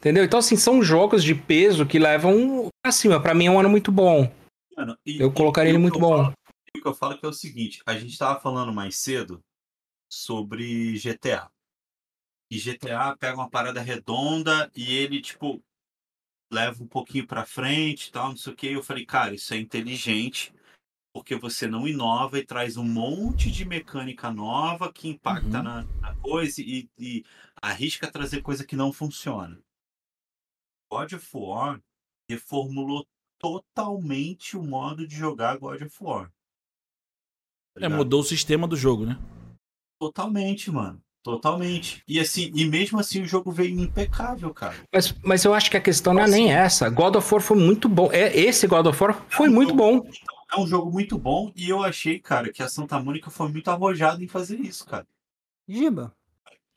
Entendeu? 0.00 0.24
Então 0.24 0.38
assim, 0.38 0.56
são 0.56 0.82
jogos 0.82 1.22
de 1.22 1.34
peso 1.34 1.86
que 1.86 1.98
levam 1.98 2.68
pra 2.82 2.90
cima. 2.90 3.20
Pra 3.20 3.34
mim 3.34 3.46
é 3.46 3.50
um 3.50 3.60
ano 3.60 3.68
muito 3.68 3.92
bom. 3.92 4.32
Mano, 4.76 4.96
e- 5.04 5.20
Eu 5.20 5.30
colocaria 5.32 5.70
ele 5.70 5.78
muito 5.78 5.98
bom. 5.98 6.16
falo- 6.16 6.32
O 6.76 6.80
que 6.80 6.88
eu 6.88 6.94
falo 6.94 7.18
que 7.18 7.26
é 7.26 7.28
o 7.28 7.32
seguinte: 7.34 7.82
a 7.84 7.98
gente 7.98 8.16
tava 8.16 8.40
falando 8.40 8.72
mais 8.72 8.96
cedo 8.96 9.42
sobre 10.10 10.94
GTA. 10.96 11.50
E 12.50 12.58
GTA 12.58 13.16
pega 13.16 13.36
uma 13.36 13.50
parada 13.50 13.80
redonda 13.80 14.70
e 14.74 14.92
ele, 14.96 15.20
tipo, 15.20 15.62
leva 16.52 16.82
um 16.82 16.86
pouquinho 16.86 17.26
pra 17.26 17.44
frente 17.44 18.08
e 18.08 18.12
tal, 18.12 18.30
não 18.30 18.36
sei 18.36 18.52
o 18.52 18.56
que. 18.56 18.66
Eu 18.72 18.82
falei, 18.82 19.04
cara, 19.06 19.34
isso 19.34 19.52
é 19.54 19.58
inteligente, 19.58 20.52
porque 21.14 21.36
você 21.36 21.66
não 21.68 21.86
inova 21.86 22.38
e 22.38 22.44
traz 22.44 22.76
um 22.76 22.84
monte 22.84 23.50
de 23.50 23.64
mecânica 23.64 24.32
nova 24.32 24.92
que 24.92 25.08
impacta 25.08 25.58
Uhum. 25.58 25.62
na, 25.62 25.82
na 26.00 26.14
coisa 26.16 26.60
e, 26.60 26.88
e 26.98 27.22
arrisca 27.62 28.10
trazer 28.10 28.40
coisa 28.42 28.64
que 28.66 28.74
não 28.74 28.92
funciona. 28.92 29.60
God 30.90 31.12
of 31.12 31.28
War 31.34 31.80
reformulou 32.28 33.06
totalmente 33.38 34.56
o 34.56 34.62
modo 34.62 35.06
de 35.06 35.14
jogar 35.14 35.56
God 35.58 35.82
of 35.82 35.96
War. 36.00 36.30
Tá 37.78 37.86
É, 37.86 37.88
mudou 37.88 38.20
o 38.20 38.24
sistema 38.24 38.66
do 38.66 38.76
jogo, 38.76 39.06
né? 39.06 39.18
Totalmente, 40.00 40.70
mano. 40.70 41.00
Totalmente. 41.22 42.02
E 42.08 42.18
assim, 42.18 42.50
e 42.54 42.64
mesmo 42.64 42.98
assim 42.98 43.22
o 43.22 43.26
jogo 43.26 43.52
veio 43.52 43.78
impecável, 43.78 44.52
cara. 44.54 44.74
Mas, 44.92 45.12
mas 45.22 45.44
eu 45.44 45.52
acho 45.52 45.70
que 45.70 45.76
a 45.76 45.80
questão 45.80 46.14
não 46.14 46.22
é 46.22 46.28
nem 46.28 46.50
essa. 46.52 46.88
God 46.88 47.16
of 47.16 47.32
War 47.34 47.42
foi 47.42 47.58
muito 47.58 47.88
bom. 47.88 48.10
É, 48.10 48.34
esse 48.36 48.66
God 48.66 48.86
of 48.86 49.02
War 49.02 49.24
foi 49.28 49.46
É 49.46 49.50
um 49.50 49.52
muito 49.52 49.70
jogo- 49.70 50.00
bom. 50.02 50.10
é 50.52 50.58
um 50.60 50.66
jogo 50.66 50.90
muito 50.90 51.18
bom 51.18 51.52
e 51.54 51.68
eu 51.68 51.82
achei, 51.82 52.18
cara, 52.18 52.50
que 52.50 52.62
a 52.62 52.68
Santa 52.68 52.98
Mônica 52.98 53.30
foi 53.30 53.48
muito 53.48 53.68
arrojada 53.70 54.24
em 54.24 54.28
fazer 54.28 54.58
isso, 54.60 54.86
cara. 54.86 55.06
Giba, 55.68 56.14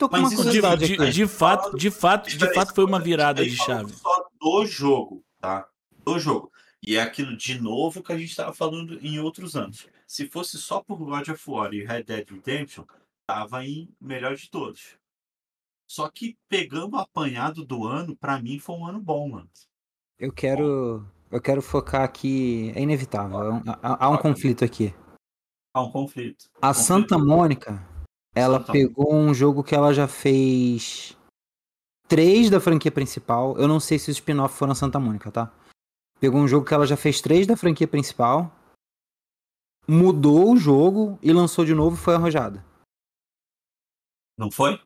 tô 0.04 0.10
com 0.10 0.18
Mas 0.22 0.22
uma 0.22 0.28
isso 0.34 0.36
De, 0.52 0.60
curiosidade 0.62 0.86
de- 0.86 0.94
aqui. 1.02 1.12
de 1.12 1.28
fato, 1.28 1.78
de 1.78 1.92
fato, 1.92 2.30
de 2.30 2.54
fato 2.54 2.74
foi 2.74 2.84
uma 2.86 3.00
virada 3.00 3.44
de 3.44 3.56
chave. 3.56 3.94
Só 3.94 4.28
do 4.40 4.66
jogo, 4.66 5.24
tá? 5.40 5.68
Do 6.06 6.20
jogo. 6.20 6.52
E 6.86 6.96
é 6.98 7.02
aquilo 7.02 7.36
de 7.38 7.60
novo 7.62 8.04
que 8.04 8.12
a 8.12 8.18
gente 8.18 8.30
estava 8.30 8.54
falando 8.54 9.00
em 9.02 9.20
outros 9.20 9.56
anos. 9.56 9.88
Se 10.06 10.28
fosse 10.28 10.58
só 10.58 10.82
por 10.82 10.98
God 10.98 11.30
of 11.30 11.50
War 11.50 11.74
e 11.74 11.84
Red 11.86 12.04
Dead 12.04 12.30
Redemption, 12.30 12.84
tava 13.26 13.66
em 13.66 13.90
melhor 14.02 14.36
de 14.36 14.50
todos. 14.50 14.98
Só 15.90 16.10
que 16.10 16.38
pegando 16.50 16.96
o 16.96 17.00
apanhado 17.00 17.64
do 17.66 17.86
ano, 17.88 18.16
pra 18.18 18.42
mim 18.42 18.60
foi 18.60 18.76
um 18.76 18.86
ano 18.86 19.00
bom, 19.00 19.30
mano. 19.30 19.50
Eu 20.20 20.32
quero. 20.32 21.06
Eu 21.32 21.42
quero 21.42 21.62
focar 21.62 22.02
aqui. 22.04 22.72
É 22.76 22.82
inevitável. 22.82 23.38
Há, 23.38 23.50
um- 23.54 23.64
há- 23.66 24.06
há 24.06 24.10
um 24.10 24.18
conflito 24.18 24.64
aqui. 24.66 24.94
Há 25.74 25.82
um 25.82 25.92
conflito. 25.92 26.50
A 26.62 26.68
Conflito. 26.68 26.86
Santa 26.86 27.18
Mônica, 27.18 27.88
ela 28.34 28.60
Santa 28.60 28.72
pegou 28.72 29.14
um 29.14 29.34
jogo 29.34 29.64
que 29.64 29.76
ela 29.76 29.94
já 29.94 30.08
fez 30.08 31.18
três 32.08 32.50
da 32.50 32.60
franquia 32.60 32.92
principal. 32.92 33.58
Eu 33.58 33.68
não 33.68 33.80
sei 33.80 34.00
se 34.00 34.10
os 34.12 34.18
spin-off 34.18 34.56
foram 34.56 34.76
Santa 34.76 35.00
Mônica, 35.00 35.32
tá? 35.32 35.52
Pegou 36.20 36.40
um 36.40 36.48
jogo 36.48 36.66
que 36.66 36.74
ela 36.74 36.88
já 36.88 36.96
fez 36.96 37.22
três 37.22 37.46
da 37.46 37.58
franquia 37.58 37.88
principal, 37.88 38.52
mudou 39.88 40.54
o 40.54 40.58
jogo 40.58 41.20
e 41.22 41.34
lançou 41.34 41.66
de 41.66 41.74
novo 41.74 41.96
e 41.96 42.00
foi 42.00 42.16
arrojada. 42.16 42.64
Não 44.38 44.50
foi? 44.50 44.80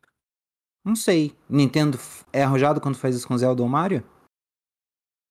Não 0.83 0.95
sei. 0.95 1.37
Nintendo 1.49 1.97
é 2.33 2.43
arrojado 2.43 2.81
quando 2.81 2.97
faz 2.97 3.15
isso 3.15 3.27
com 3.27 3.37
Zelda 3.37 3.61
ou 3.61 3.69
Mario? 3.69 4.03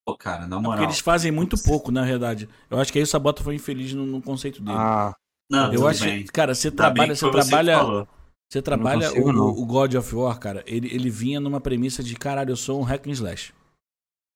Pô, 0.07 0.17
cara, 0.17 0.47
na 0.47 0.57
Porque 0.57 0.69
moral. 0.69 0.85
eles 0.85 1.01
fazem 1.01 1.33
muito 1.33 1.57
pouco, 1.65 1.91
na 1.91 2.05
verdade. 2.05 2.49
Eu 2.71 2.79
acho 2.79 2.93
que 2.93 2.99
aí 2.99 3.03
o 3.03 3.07
Sabota 3.07 3.43
foi 3.43 3.57
infeliz 3.57 3.93
no, 3.93 4.07
no 4.07 4.23
conceito 4.23 4.63
dele. 4.63 4.77
Ah, 4.79 5.13
Não, 5.51 5.67
eu 5.67 5.75
tudo 5.75 5.89
acho, 5.89 6.05
bem. 6.05 6.25
cara, 6.27 6.55
você 6.55 6.71
trabalha, 6.71 7.15
você 7.15 7.31
trabalha, 7.31 8.07
você 8.51 8.63
trabalha 8.63 9.09
consigo, 9.11 9.31
o, 9.31 9.63
o 9.63 9.67
God 9.67 9.95
of 9.95 10.15
War, 10.15 10.39
cara. 10.39 10.63
Ele, 10.67 10.89
ele 10.93 11.09
vinha 11.11 11.39
numa 11.41 11.61
premissa 11.61 12.03
de 12.03 12.15
caralho, 12.17 12.51
eu 12.51 12.57
sou 12.57 12.81
um 12.81 12.83
hack 12.85 13.07
and 13.07 13.13
slash. 13.13 13.53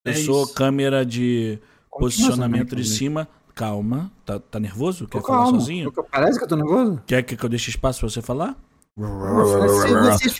Eu 0.05 0.13
É 0.13 0.15
sou 0.15 0.43
isso. 0.45 0.53
câmera 0.53 1.05
de 1.05 1.59
posicionamento 1.89 2.75
de 2.75 2.83
Continua, 2.83 2.97
cima. 2.97 3.27
Calma, 3.53 4.09
tá, 4.25 4.39
tá 4.39 4.59
nervoso? 4.59 5.05
Quer 5.07 5.19
Tô 5.19 5.27
falar 5.27 5.43
calmo. 5.43 5.59
sozinho? 5.59 5.91
Tô- 5.91 6.03
Parece 6.05 6.37
que 6.39 6.45
eu 6.45 6.47
tô 6.47 6.55
nervoso? 6.55 7.01
Quer 7.05 7.21
que 7.23 7.43
eu 7.43 7.49
deixe 7.49 7.69
espaço 7.69 7.99
pra 7.99 8.09
você 8.09 8.21
falar? 8.21 8.55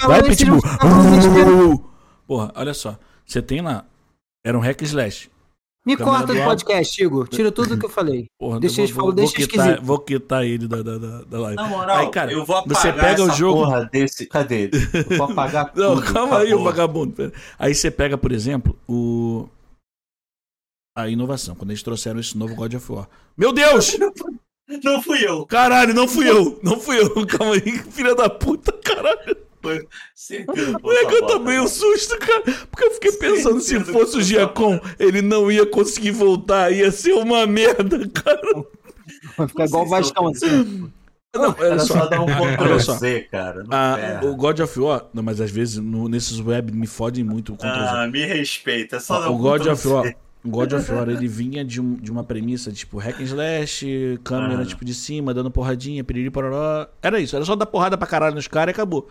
Vai, 0.08 0.24
Pitbull! 0.24 1.92
Porra, 2.26 2.52
olha 2.56 2.74
só. 2.74 2.98
Você 3.26 3.42
tem 3.42 3.62
lá. 3.62 3.86
Era 4.46 4.58
um 4.58 4.62
hack 4.62 4.82
and 4.82 4.86
slash. 4.86 5.30
Me 5.84 5.98
Câmera 5.98 6.18
corta 6.18 6.34
do 6.34 6.40
do 6.40 6.46
podcast, 6.46 7.04
Igor. 7.04 7.28
Tira 7.28 7.52
tudo 7.52 7.76
que 7.78 7.86
eu 7.86 7.90
falei. 7.90 8.28
Porra, 8.40 8.60
Deixa 8.60 8.84
eu 8.84 8.88
falar, 8.90 9.14
deixa 9.14 9.36
quitar, 9.36 9.66
esquisito. 9.68 9.86
vou 9.86 9.98
quitar 10.00 10.46
ele 10.46 10.68
da, 10.68 10.82
da, 10.84 10.98
da, 11.24 11.40
live. 11.40 11.56
Na 11.56 11.68
moral, 11.68 11.98
Aí, 11.98 12.12
cara, 12.12 12.32
eu 12.32 12.46
vou 12.46 12.56
apagar 12.58 12.82
você 12.82 12.94
pega 12.94 13.24
o 13.24 13.30
jogo- 13.32 13.64
porra 13.64 13.90
desse. 13.92 14.28
Cadê? 14.28 14.70
Eu 15.10 15.18
vou 15.18 15.32
apagar 15.32 15.72
Não, 15.76 15.96
tudo. 15.96 16.14
calma 16.14 16.38
aí, 16.40 16.54
o 16.54 16.64
vagabundo. 16.64 17.34
Aí 17.58 17.74
você 17.74 17.90
pega, 17.90 18.16
por 18.18 18.32
exemplo, 18.32 18.78
o. 18.88 19.48
A 20.96 21.08
inovação, 21.08 21.56
quando 21.56 21.72
eles 21.72 21.82
trouxeram 21.82 22.20
esse 22.20 22.38
novo 22.38 22.54
God 22.54 22.74
of 22.76 22.92
War. 22.92 23.08
Meu 23.36 23.52
Deus! 23.52 23.98
Não 24.84 25.02
fui 25.02 25.26
eu. 25.28 25.46
Caralho, 25.48 25.94
não 25.94 26.08
fui 26.08 26.30
eu! 26.30 26.58
Não 26.64 26.80
fui 26.80 26.98
eu! 26.98 27.28
Calma 27.28 27.56
aí, 27.56 27.78
filha 27.92 28.16
da 28.16 28.30
puta, 28.30 28.72
caralho! 28.72 29.36
Certeza. 30.16 30.78
É 30.84 31.06
que 31.06 31.16
eu 31.16 31.28
tomei 31.28 31.60
um 31.60 31.68
susto, 31.68 32.18
cara. 32.20 32.42
Porque 32.70 32.84
eu 32.86 32.92
fiquei 32.92 33.12
pensando, 33.14 33.60
se 33.60 33.80
fosse 33.82 34.18
o 34.18 34.22
Giacom, 34.24 34.80
ele 35.00 35.22
não 35.22 35.52
ia 35.52 35.66
conseguir 35.66 36.12
voltar, 36.12 36.72
ia 36.72 36.92
ser 36.92 37.14
uma 37.14 37.46
merda, 37.48 38.08
cara. 38.10 38.66
Vai 39.38 39.48
ficar 39.48 39.66
igual 39.66 39.86
o 39.86 39.90
Vascão 39.90 40.28
assim. 40.28 40.92
Não, 41.34 41.56
olha 41.58 41.66
Era 41.66 41.80
só. 41.80 41.94
só 41.94 42.06
dar 42.08 42.20
um 42.22 42.26
Ctrl. 42.26 42.78
Z, 42.78 43.22
cara. 43.32 43.64
Ah, 43.72 44.20
o 44.24 44.36
God 44.36 44.60
of 44.60 44.80
War, 44.80 45.06
não, 45.14 45.24
mas 45.24 45.40
às 45.40 45.50
vezes 45.50 45.78
no- 45.78 46.10
nesses 46.10 46.40
web 46.42 46.74
me 46.74 46.86
fodem 46.86 47.24
muito 47.24 47.54
o 47.54 47.56
Ctrl 47.56 47.70
Z. 47.70 47.76
Ah, 47.88 48.08
me 48.12 48.26
respeita. 48.26 48.98
É 48.98 49.00
só 49.00 49.20
dar 49.22 49.30
o 49.30 49.36
um 49.36 49.38
God 49.38 49.62
Ctrl 49.62 49.72
of 49.72 49.88
War, 49.88 50.16
o 50.44 50.50
God 50.50 50.74
of 50.74 50.92
War, 50.92 51.08
ele 51.08 51.30
vinha 51.30 51.64
de, 51.64 51.80
um- 51.80 51.96
de 51.96 52.12
uma 52.12 52.22
premissa 52.26 52.70
de, 52.70 52.80
tipo 52.80 52.98
hack 52.98 53.18
and 53.22 53.24
slash, 53.24 54.20
câmera 54.26 54.64
Ah. 54.64 54.66
tipo 54.66 54.84
de 54.84 54.94
cima, 54.94 55.34
dando 55.34 55.50
porradinha, 55.50 56.04
piriri 56.04 56.30
pororó. 56.30 56.86
Era 57.02 57.18
isso, 57.18 57.34
era 57.34 57.46
só 57.46 57.56
dar 57.56 57.66
porrada 57.66 57.98
pra 57.98 58.08
caralho 58.08 58.36
nos 58.36 58.50
caras 58.50 58.74
e 58.74 58.76
acabou. 58.76 59.08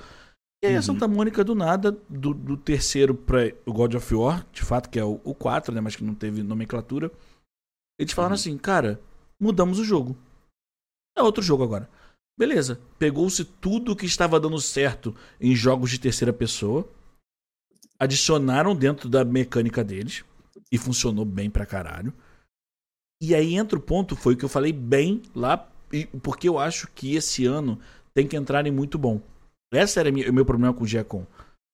E 0.62 0.66
aí 0.66 0.74
a 0.74 0.76
Uhum. 0.76 0.82
Santa 0.82 1.08
Mônica 1.08 1.42
do 1.42 1.54
nada, 1.54 1.90
do, 2.08 2.34
do 2.34 2.56
terceiro 2.56 3.14
pra 3.14 3.40
o 3.64 3.72
God 3.72 3.94
of 3.94 4.14
War, 4.14 4.46
de 4.52 4.62
fato 4.62 4.90
que 4.90 4.98
é 4.98 5.04
o, 5.04 5.20
o 5.24 5.34
4, 5.34 5.74
né, 5.74 5.80
mas 5.80 5.96
que 5.96 6.04
não 6.04 6.14
teve 6.14 6.42
nomenclatura. 6.42 7.10
Eles 7.98 8.12
falaram 8.12 8.32
Uhum. 8.34 8.40
assim, 8.40 8.58
cara, 8.58 9.00
mudamos 9.40 9.78
o 9.78 9.84
jogo. 9.84 10.16
É 11.16 11.22
outro 11.22 11.42
jogo 11.42 11.64
agora. 11.64 11.88
Beleza, 12.38 12.80
pegou-se 12.98 13.44
tudo 13.44 13.96
que 13.96 14.06
estava 14.06 14.38
dando 14.40 14.58
certo 14.60 15.14
em 15.40 15.54
jogos 15.54 15.90
de 15.90 15.98
terceira 16.00 16.32
pessoa, 16.32 16.88
adicionaram 17.98 18.74
dentro 18.74 19.08
da 19.08 19.24
mecânica 19.24 19.84
deles 19.84 20.24
e 20.72 20.78
funcionou 20.78 21.24
bem 21.24 21.50
pra 21.50 21.66
caralho. 21.66 22.12
E 23.22 23.34
aí 23.34 23.54
entra 23.54 23.78
o 23.78 23.82
ponto, 23.82 24.16
foi 24.16 24.34
o 24.34 24.36
que 24.36 24.44
eu 24.44 24.48
falei 24.48 24.72
bem 24.72 25.20
lá, 25.34 25.58
porque 26.22 26.48
eu 26.48 26.58
acho 26.58 26.88
que 26.88 27.14
esse 27.14 27.44
ano 27.44 27.78
tem 28.14 28.26
que 28.26 28.36
entrar 28.36 28.66
em 28.66 28.70
muito 28.70 28.98
bom. 28.98 29.20
Esse 29.72 29.98
era 30.00 30.10
o 30.10 30.32
meu 30.32 30.44
problema 30.44 30.74
com 30.74 30.84
o 30.84 30.86
Giacom. 30.86 31.24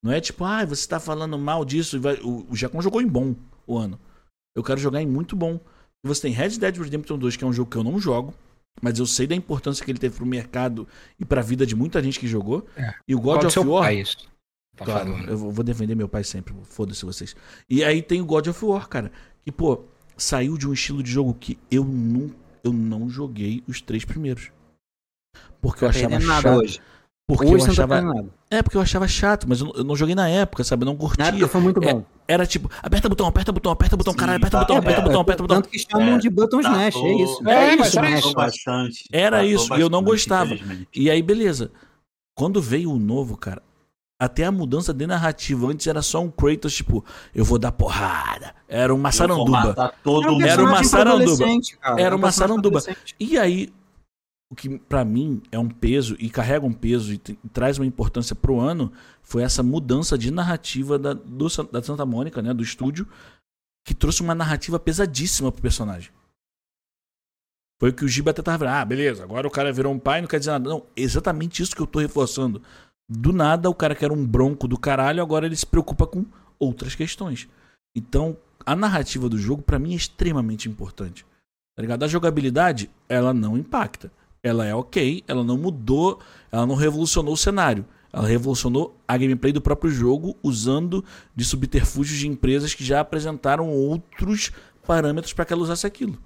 Não 0.03 0.13
é 0.13 0.21
tipo, 0.21 0.45
ah, 0.45 0.65
você 0.65 0.87
tá 0.87 1.01
falando 1.01 1.39
mal 1.39 1.65
disso. 1.65 2.01
O, 2.23 2.47
o 2.53 2.57
Giacom 2.57 2.81
jogou 2.83 3.01
em 3.01 3.07
bom 3.07 3.35
o 3.67 3.77
ano. 3.79 3.99
Eu 4.55 4.63
quero 4.63 4.79
jogar 4.81 5.01
em 5.03 5.07
muito 5.07 5.35
bom. 5.35 5.59
Você 6.05 6.23
tem 6.23 6.33
Red 6.33 6.51
Dead 6.59 6.77
Redemption 6.77 7.19
2, 7.19 7.37
que 7.37 7.45
é 7.45 7.47
um 7.47 7.53
jogo 7.53 7.71
que 7.71 7.77
eu 7.77 7.83
não 7.83 7.99
jogo, 7.99 8.33
mas 8.81 8.99
eu 8.99 9.07
sei 9.07 9.27
da 9.27 9.35
importância 9.35 9.85
que 9.85 9.91
ele 9.91 9.99
teve 9.99 10.15
pro 10.17 10.27
mercado 10.27 10.87
e 11.19 11.25
pra 11.25 11.43
vida 11.43 11.67
de 11.67 11.75
muita 11.75 12.03
gente 12.03 12.21
que 12.21 12.29
jogou. 12.29 12.67
É. 12.77 12.95
E 13.09 13.15
o 13.15 13.21
God 13.21 13.45
of 13.45 13.59
War. 13.61 13.85
pai, 13.85 14.01
isso? 14.01 14.29
Tá 14.77 14.85
Claro, 14.85 15.13
falando. 15.13 15.29
eu 15.31 15.39
vou 15.39 15.65
defender 15.65 15.95
meu 15.95 16.09
pai 16.09 16.23
sempre, 16.23 16.55
foda-se 16.65 17.05
vocês. 17.05 17.35
E 17.69 17.83
aí 17.83 18.03
tem 18.03 18.21
o 18.21 18.27
God 18.27 18.47
of 18.49 18.65
War, 18.65 18.87
cara, 18.89 19.11
que, 19.43 19.51
pô, 19.51 19.85
saiu 20.17 20.57
de 20.59 20.69
um 20.69 20.73
estilo 20.75 21.03
de 21.03 21.11
jogo 21.11 21.35
que 21.35 21.59
eu 21.71 21.83
não, 21.85 22.31
eu 22.63 22.73
não 22.73 23.09
joguei 23.09 23.65
os 23.67 23.81
três 23.81 24.05
primeiros. 24.05 24.53
Porque 25.61 25.83
eu 25.85 25.89
achava 25.89 26.11
Perdendo 26.11 26.29
nada 26.29 26.43
chato. 26.51 26.59
hoje. 26.61 26.81
Porque 27.29 27.45
Hoje 27.45 27.69
eu 27.69 27.75
tá 27.75 27.83
achava. 27.97 28.25
É, 28.49 28.63
porque 28.63 28.77
eu 28.77 28.81
achava 28.81 29.09
chato, 29.09 29.49
mas 29.49 29.59
eu 29.61 29.67
não, 29.67 29.75
eu 29.75 29.85
não 29.85 29.97
joguei 29.97 30.15
na 30.15 30.29
época, 30.29 30.63
sabe? 30.63 30.85
Eu 30.85 30.87
não 30.87 30.93
Na 30.95 30.99
curtia. 31.01 31.25
época 31.25 31.49
foi 31.49 31.61
muito 31.61 31.83
É, 31.83 31.93
bom. 31.93 32.05
Era 32.29 32.47
tipo, 32.47 32.71
aperta 32.81 33.09
botão, 33.09 33.27
aperta 33.27 33.51
botão, 33.51 33.73
aperta 33.73 33.97
botão, 33.97 34.13
Sim, 34.13 34.19
caralho, 34.19 34.37
aperta 34.37 34.59
tá, 34.59 34.63
botão, 34.63 34.77
aperta 34.77 35.01
é. 35.01 35.05
botão, 35.05 35.21
aperta 35.21 35.43
botão. 35.43 35.57
Tanto 35.57 35.69
que 35.69 35.79
chamam 35.79 36.15
É, 36.15 36.19
de 36.19 36.31
Button 36.31 36.61
tá, 36.63 36.69
Smash, 36.71 36.97
é 36.97 37.13
isso. 37.15 37.49
É, 37.49 37.53
É, 37.55 37.75
isso, 37.75 37.99
era 37.99 38.09
Smash. 38.09 38.11
Tratou 38.23 38.35
bastante. 38.35 39.05
Era 39.11 39.45
isso, 39.45 39.75
e 39.75 39.81
eu 39.81 39.91
não 39.91 40.03
bastante, 40.03 40.59
gostava. 40.59 40.87
E 40.95 41.11
aí, 41.11 41.21
beleza. 41.21 41.73
Quando 42.37 42.63
veio 42.63 42.93
o 42.93 42.99
novo, 42.99 43.37
cara, 43.37 43.61
até 44.21 44.45
a 44.45 44.53
mudança 44.53 44.95
de 44.95 45.07
narrativa. 45.07 45.67
Antes 45.67 45.87
era 45.89 46.03
só 46.03 46.23
um 46.23 46.31
Kratos, 46.31 46.75
tipo, 46.75 47.05
eu 47.35 47.45
vou 47.45 47.59
dar 47.59 47.73
porrada. 47.73 48.55
Era 48.69 48.95
uma 48.95 49.11
saranduba. 49.11 49.93
É 50.05 50.11
um. 50.31 50.43
Era 50.43 50.63
uma 50.63 50.85
saranduba. 50.85 51.45
Era 51.99 52.01
É 52.03 52.15
um 52.15 52.19
uma 52.19 52.31
saranduba. 52.31 52.81
E 53.19 53.37
aí, 53.39 53.73
o 54.51 54.55
que 54.55 54.79
pra 54.79 55.05
mim 55.05 55.43
é 55.51 55.59
um 55.59 55.69
peso 55.69 56.17
e 56.19 56.31
carrega 56.31 56.65
um 56.65 56.73
peso 56.73 57.13
e, 57.13 57.21
e 57.45 57.49
traz 57.49 57.79
uma 57.79 57.87
importância 57.87 58.35
pro 58.35 58.61
ano 58.61 58.93
foi 59.23 59.43
essa 59.43 59.63
mudança 59.63 60.17
de 60.17 60.31
narrativa 60.31 60.99
da, 60.99 61.13
do 61.13 61.49
da 61.71 61.83
Santa 61.83 62.07
Mônica, 62.07 62.41
né, 62.41 62.55
do 62.55 62.63
estúdio, 62.63 63.09
que 63.85 63.95
trouxe 63.95 64.23
uma 64.23 64.35
narrativa 64.35 64.79
pesadíssima 64.79 65.51
pro 65.51 65.63
personagem. 65.63 66.11
Foi 67.81 67.91
o 67.91 67.93
que 67.93 68.05
o 68.05 68.09
Giba 68.09 68.31
até 68.31 68.41
tava 68.41 68.59
falando. 68.59 68.75
Ah, 68.75 68.85
beleza, 68.85 69.23
agora 69.23 69.47
o 69.47 69.51
cara 69.51 69.73
virou 69.73 69.93
um 69.93 69.99
pai, 69.99 70.21
não 70.21 70.29
quer 70.29 70.39
dizer 70.39 70.53
nada. 70.53 70.71
Não, 70.71 70.87
exatamente 70.97 71.63
isso 71.63 71.75
que 71.75 71.83
eu 71.83 71.87
tô 71.87 71.99
reforçando. 71.99 72.63
Do 73.09 73.33
nada, 73.33 73.69
o 73.69 73.75
cara 73.75 73.95
que 73.95 74.05
era 74.05 74.15
um 74.15 74.27
bronco 74.27 74.67
do 74.67 74.79
caralho, 74.79 75.23
agora 75.23 75.47
ele 75.47 75.57
se 75.57 75.67
preocupa 75.67 76.07
com 76.07 76.25
outras 76.59 76.95
questões. 76.95 77.49
Então, 77.95 78.37
a 78.65 78.75
narrativa 78.75 79.29
do 79.29 79.39
jogo, 79.39 79.63
pra 79.63 79.79
mim, 79.79 79.93
é 79.93 79.97
extremamente 79.97 80.69
importante. 80.69 81.27
Tá 81.77 81.83
ligado? 81.83 82.03
A 82.03 82.09
jogabilidade, 82.09 82.91
ela 83.09 83.35
não 83.35 83.57
impacta. 83.57 84.11
Ela 84.47 84.65
é 84.65 84.73
ok, 84.75 85.25
ela 85.27 85.43
não 85.43 85.57
mudou, 85.59 86.21
ela 86.53 86.65
não 86.67 86.77
revolucionou 86.77 87.35
o 87.35 87.37
cenário. 87.37 87.85
Ela 88.13 88.29
revolucionou 88.29 88.97
a 89.07 89.17
gameplay 89.17 89.53
do 89.53 89.61
próprio 89.61 89.91
jogo 89.91 90.37
usando 90.43 91.05
de 91.35 91.45
subterfúgios 91.45 92.19
de 92.21 92.29
empresas 92.29 92.73
que 92.73 92.85
já 92.85 93.01
apresentaram 93.01 93.69
outros 93.69 94.53
parâmetros 94.87 95.33
para 95.33 95.45
que 95.45 95.53
ela 95.53 95.63
usasse 95.63 95.85
aquilo. 95.87 96.17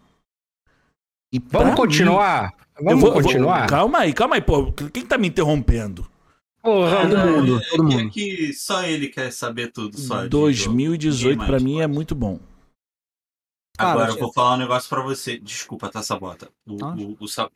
E 1.32 1.38
Vamos 1.38 1.70
mim- 1.70 1.76
continuar? 1.76 2.52
eu 2.76 2.84
Vamos 2.84 3.00
vou- 3.00 3.08
eu 3.08 3.14
vou- 3.14 3.22
continuar? 3.22 3.66
calma 3.68 4.00
aí, 4.00 4.12
calma 4.12 4.34
aí, 4.34 4.42
pô. 4.42 4.70
Quem 4.92 5.06
tá 5.06 5.16
me 5.16 5.28
interrompendo? 5.28 6.06
Porra, 6.62 7.00
Todo 7.08 7.16
não, 7.16 7.32
mundo, 7.38 7.58
é- 7.58 7.68
todo 7.70 7.90
é 7.92 7.96
mundo. 7.96 8.10
que 8.10 8.52
só 8.52 8.82
ele 8.84 9.08
quer 9.08 9.32
saber 9.32 9.72
tudo. 9.72 9.98
Só 9.98 10.24
de 10.24 10.28
2018 10.28 11.38
jogo. 11.38 11.46
pra 11.46 11.58
Ninguém 11.58 11.74
mim 11.76 11.80
é 11.80 11.86
muito 11.86 12.14
bom. 12.14 12.38
Agora 13.78 14.08
eu 14.08 14.12
chefe. 14.12 14.20
vou 14.20 14.32
falar 14.32 14.54
um 14.56 14.58
negócio 14.58 14.88
pra 14.90 15.00
você. 15.02 15.38
Desculpa, 15.38 15.88
tá, 15.88 16.02
Sabota. 16.02 16.50
O, 16.66 16.84
Ah. 16.84 16.94
o- 16.94 17.16
o 17.18 17.26
sa- 17.26 17.50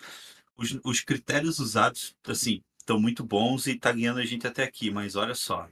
os, 0.57 0.79
os 0.85 1.01
critérios 1.01 1.59
usados, 1.59 2.15
assim, 2.27 2.63
estão 2.79 3.01
muito 3.01 3.25
bons 3.25 3.67
e 3.67 3.79
tá 3.79 3.93
guiando 3.93 4.21
a 4.21 4.25
gente 4.25 4.47
até 4.47 4.63
aqui, 4.65 4.91
mas 4.91 5.17
olha 5.17 5.35
só. 5.35 5.69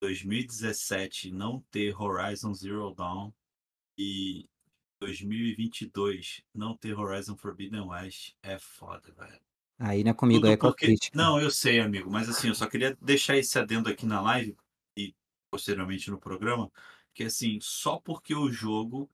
2017 0.00 1.30
não 1.30 1.60
ter 1.70 1.94
Horizon 2.00 2.54
Zero 2.54 2.94
Dawn 2.94 3.30
e 3.98 4.48
2022 5.00 6.42
não 6.54 6.76
ter 6.76 6.98
Horizon 6.98 7.36
Forbidden 7.36 7.82
West 7.82 8.32
é 8.42 8.58
foda, 8.58 9.12
velho. 9.12 9.40
Aí 9.78 10.04
não 10.04 10.10
é 10.10 10.14
comigo, 10.14 10.40
Tudo 10.40 10.52
é 10.52 10.56
com 10.56 10.68
porque- 10.68 10.86
crítica. 10.86 11.16
Não, 11.16 11.40
eu 11.40 11.50
sei, 11.50 11.80
amigo, 11.80 12.10
mas 12.10 12.28
assim, 12.28 12.48
eu 12.48 12.54
só 12.54 12.66
queria 12.66 12.96
deixar 13.00 13.36
esse 13.36 13.58
adendo 13.58 13.88
aqui 13.88 14.04
na 14.06 14.20
live 14.20 14.56
e 14.96 15.14
posteriormente 15.50 16.10
no 16.10 16.18
programa, 16.18 16.70
que 17.14 17.24
assim, 17.24 17.58
só 17.60 17.98
porque 17.98 18.34
o 18.34 18.50
jogo 18.50 19.10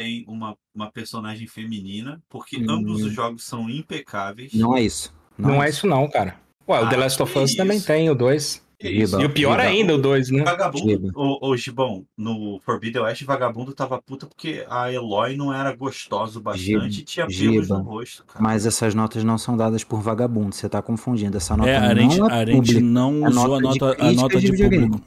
tem 0.00 0.24
uma, 0.26 0.56
uma 0.74 0.90
personagem 0.90 1.46
feminina, 1.46 2.22
porque 2.28 2.56
Hum. 2.56 2.70
ambos 2.70 3.02
os 3.02 3.12
jogos 3.12 3.44
são 3.44 3.68
impecáveis. 3.68 4.54
Não 4.54 4.74
é 4.74 4.82
isso. 4.82 5.12
Não 5.36 5.62
é 5.62 5.68
isso 5.68 5.86
não, 5.86 6.08
cara. 6.08 6.40
Ué, 6.66 6.80
o 6.80 6.88
The 6.88 6.96
Ah, 6.96 6.98
Last 7.00 7.22
of 7.22 7.32
que 7.32 7.38
Us 7.38 7.54
também 7.54 7.80
tem, 7.80 8.08
o 8.08 8.14
2. 8.14 8.64
Que 8.78 8.88
isso? 8.88 9.10
Giba. 9.12 9.22
E 9.22 9.26
o 9.26 9.30
pior 9.30 9.58
Giba. 9.60 9.70
ainda, 9.70 9.94
o 9.94 9.98
2, 9.98 10.30
né? 10.30 10.42
Vagabundo, 10.42 11.10
ô, 11.14 11.48
ô 11.50 11.56
Gibão, 11.56 12.06
no 12.16 12.58
Forbidden 12.64 13.02
West, 13.02 13.22
vagabundo 13.24 13.74
tava 13.74 14.00
puta 14.00 14.26
porque 14.26 14.64
a 14.70 14.90
Eloy 14.90 15.36
não 15.36 15.52
era 15.52 15.74
gostosa 15.76 16.38
o 16.38 16.42
bastante 16.42 17.00
e 17.00 17.04
tinha 17.04 17.26
pelos 17.26 17.66
Giba. 17.66 17.78
no 17.78 17.84
rosto, 17.84 18.24
cara. 18.24 18.42
Mas 18.42 18.64
essas 18.64 18.94
notas 18.94 19.22
não 19.22 19.36
são 19.36 19.54
dadas 19.54 19.84
por 19.84 20.00
vagabundo, 20.00 20.54
você 20.54 20.66
tá 20.66 20.80
confundindo. 20.80 21.36
Essa 21.36 21.54
nota 21.58 21.68
É, 21.68 21.76
a 21.76 21.94
não 21.94 22.10
gente, 22.10 22.20
é 22.20 22.32
a 22.32 22.46
gente 22.46 22.56
pública. 22.56 22.80
não 22.80 23.26
É 23.26 23.28
usou 23.28 23.54
a 23.54 23.60
nota 23.60 23.72
de 23.74 23.80
nota, 23.80 24.02
a 24.02 24.12
nota 24.12 24.38
de 24.40 24.46
de 24.46 24.52
videogame. 24.52 24.86
público. 24.88 25.06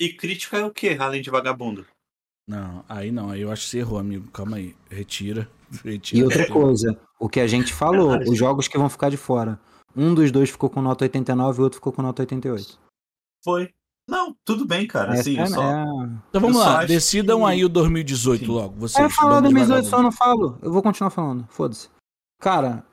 E 0.00 0.08
crítica 0.08 0.56
é 0.58 0.64
o 0.64 0.70
quê, 0.72 0.96
além 0.98 1.22
de 1.22 1.30
vagabundo? 1.30 1.86
Não, 2.48 2.84
aí 2.88 3.10
não, 3.12 3.30
aí 3.30 3.40
eu 3.42 3.50
acho 3.52 3.64
que 3.64 3.70
você 3.70 3.78
errou, 3.78 3.98
amigo. 3.98 4.28
Calma 4.32 4.56
aí. 4.56 4.74
Retira. 4.90 5.48
Retira. 5.84 6.20
E 6.20 6.24
outra 6.24 6.38
retira. 6.40 6.58
coisa, 6.60 7.00
o 7.18 7.28
que 7.28 7.40
a 7.40 7.46
gente 7.46 7.72
falou, 7.72 8.18
os 8.28 8.36
jogos 8.36 8.68
que 8.68 8.76
vão 8.76 8.88
ficar 8.88 9.08
de 9.10 9.16
fora. 9.16 9.58
Um 9.96 10.14
dos 10.14 10.30
dois 10.30 10.50
ficou 10.50 10.68
com 10.70 10.80
nota 10.82 11.04
89 11.04 11.58
e 11.58 11.60
o 11.60 11.64
outro 11.64 11.76
ficou 11.76 11.92
com 11.92 12.02
nota 12.02 12.22
88. 12.22 12.78
Foi. 13.44 13.70
Não, 14.08 14.34
tudo 14.44 14.66
bem, 14.66 14.86
cara. 14.86 15.12
Assim, 15.12 15.38
é, 15.38 15.42
eu 15.42 15.46
só... 15.46 15.62
é... 15.62 15.84
Então 16.28 16.40
vamos 16.40 16.56
Eu 16.56 16.62
lá, 16.64 16.84
decidam 16.84 17.38
que- 17.40 17.44
aí 17.46 17.64
o 17.64 17.68
2018 17.68 18.44
Sim. 18.44 18.50
logo. 18.50 18.74
Vocês, 18.80 19.04
É 19.06 19.08
falar 19.08 19.36
bando 19.36 19.48
de 19.48 19.54
2018 19.54 19.88
só 19.88 20.02
não 20.02 20.10
falo. 20.10 20.58
Eu 20.60 20.72
vou 20.72 20.82
continuar 20.82 21.10
falando. 21.10 21.46
Foda-se. 21.48 21.88
Cara, 22.40 22.84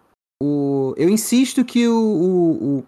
o... 0.42 0.94
eu 0.98 1.10
insisto 1.10 1.66
que 1.66 1.88
o, 1.88 1.98
o, 1.98 2.78
o- 2.80 2.86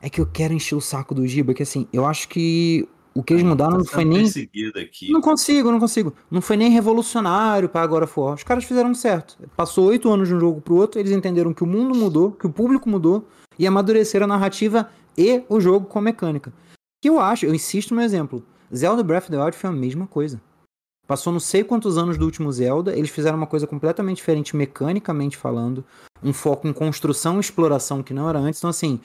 É 0.00 0.08
que 0.08 0.20
eu 0.20 0.26
quero 0.26 0.54
encher 0.54 0.76
o 0.76 0.80
saco 0.80 1.14
do 1.14 1.26
Giba, 1.26 1.52
que 1.54 1.62
assim, 1.64 1.88
eu 1.92 2.06
acho 2.06 2.28
que 2.28 2.88
o 3.14 3.22
que 3.22 3.32
eles 3.32 3.44
mudaram 3.44 3.78
não 3.78 3.84
Tá 3.84 3.92
foi 3.92 4.02
sendo 4.02 4.12
nem. 4.12 4.82
aqui. 4.82 5.10
Não 5.12 5.20
consigo, 5.20 5.70
não 5.70 5.78
consigo. 5.78 6.12
Não 6.30 6.40
foi 6.40 6.56
nem 6.56 6.70
revolucionário 6.70 7.68
pra 7.68 7.82
agora 7.82 8.06
for. 8.06 8.34
Os 8.34 8.42
caras 8.42 8.64
fizeram 8.64 8.92
certo. 8.94 9.38
Passou 9.56 9.86
oito 9.86 10.10
anos 10.10 10.28
de 10.28 10.34
um 10.34 10.40
jogo 10.40 10.60
pro 10.60 10.74
outro, 10.74 10.98
eles 10.98 11.12
entenderam 11.12 11.54
que 11.54 11.62
o 11.62 11.66
mundo 11.66 11.94
mudou, 11.94 12.32
que 12.32 12.46
o 12.46 12.50
público 12.50 12.88
mudou 12.88 13.26
e 13.58 13.66
amadureceram 13.66 14.24
a 14.24 14.28
narrativa 14.28 14.90
e 15.16 15.42
o 15.48 15.60
jogo 15.60 15.86
com 15.86 15.98
a 15.98 16.02
mecânica. 16.02 16.52
Que 17.00 17.08
eu 17.08 17.20
acho, 17.20 17.46
eu 17.46 17.54
insisto 17.54 17.94
no 17.94 18.02
exemplo. 18.02 18.42
Zelda 18.74 19.02
Breath 19.02 19.24
of 19.24 19.30
the 19.30 19.40
Wild 19.40 19.56
foi 19.56 19.70
a 19.70 19.72
mesma 19.72 20.06
coisa. 20.06 20.40
Passou 21.06 21.32
não 21.32 21.38
sei 21.38 21.62
quantos 21.62 21.98
anos 21.98 22.16
do 22.16 22.24
último 22.24 22.50
Zelda, 22.50 22.96
eles 22.96 23.10
fizeram 23.10 23.36
uma 23.36 23.46
coisa 23.46 23.66
completamente 23.66 24.16
diferente 24.16 24.56
mecanicamente 24.56 25.36
falando, 25.36 25.84
um 26.22 26.32
foco 26.32 26.66
em 26.66 26.72
construção 26.72 27.36
e 27.36 27.40
exploração 27.40 28.02
que 28.02 28.14
não 28.14 28.28
era 28.28 28.38
antes. 28.38 28.58
Então 28.58 28.70
assim, 28.70 28.98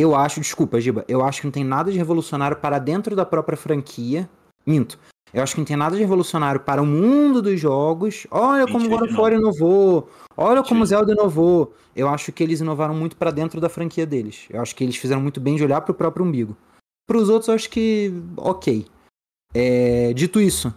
eu 0.00 0.14
acho, 0.14 0.40
desculpa, 0.40 0.80
Giba, 0.80 1.04
eu 1.08 1.24
acho 1.24 1.40
que 1.40 1.46
não 1.46 1.52
tem 1.52 1.64
nada 1.64 1.90
de 1.90 1.98
revolucionário 1.98 2.56
para 2.56 2.78
dentro 2.78 3.14
da 3.14 3.24
própria 3.24 3.56
franquia. 3.56 4.28
Minto. 4.66 4.98
Eu 5.32 5.42
acho 5.42 5.54
que 5.54 5.60
não 5.60 5.64
tem 5.64 5.76
nada 5.76 5.94
de 5.94 6.02
revolucionário 6.02 6.60
para 6.60 6.82
o 6.82 6.86
mundo 6.86 7.40
dos 7.40 7.58
jogos. 7.58 8.26
Olha 8.30 8.66
como 8.66 8.88
God 8.88 9.02
of 9.02 9.14
War 9.14 9.32
inovou. 9.32 10.10
Olha 10.36 10.62
como. 10.62 10.84
Zelda 10.84 11.12
inovou. 11.12 11.72
Eu 11.94 12.08
acho 12.08 12.32
que 12.32 12.42
eles 12.42 12.60
inovaram 12.60 12.94
muito 12.94 13.16
para 13.16 13.30
dentro 13.30 13.60
da 13.60 13.68
franquia 13.68 14.04
deles. 14.04 14.46
Eu 14.50 14.60
acho 14.60 14.74
que 14.74 14.82
eles 14.82 14.96
fizeram 14.96 15.20
muito 15.20 15.40
bem 15.40 15.56
de 15.56 15.64
olhar 15.64 15.80
para 15.80 15.92
o 15.92 15.94
próprio 15.94 16.26
umbigo. 16.26 16.56
Para 17.06 17.18
os 17.18 17.28
outros, 17.28 17.48
eu 17.48 17.54
acho 17.54 17.70
que 17.70 18.12
ok. 18.36 18.86
É, 19.54 20.12
dito 20.12 20.40
isso, 20.40 20.72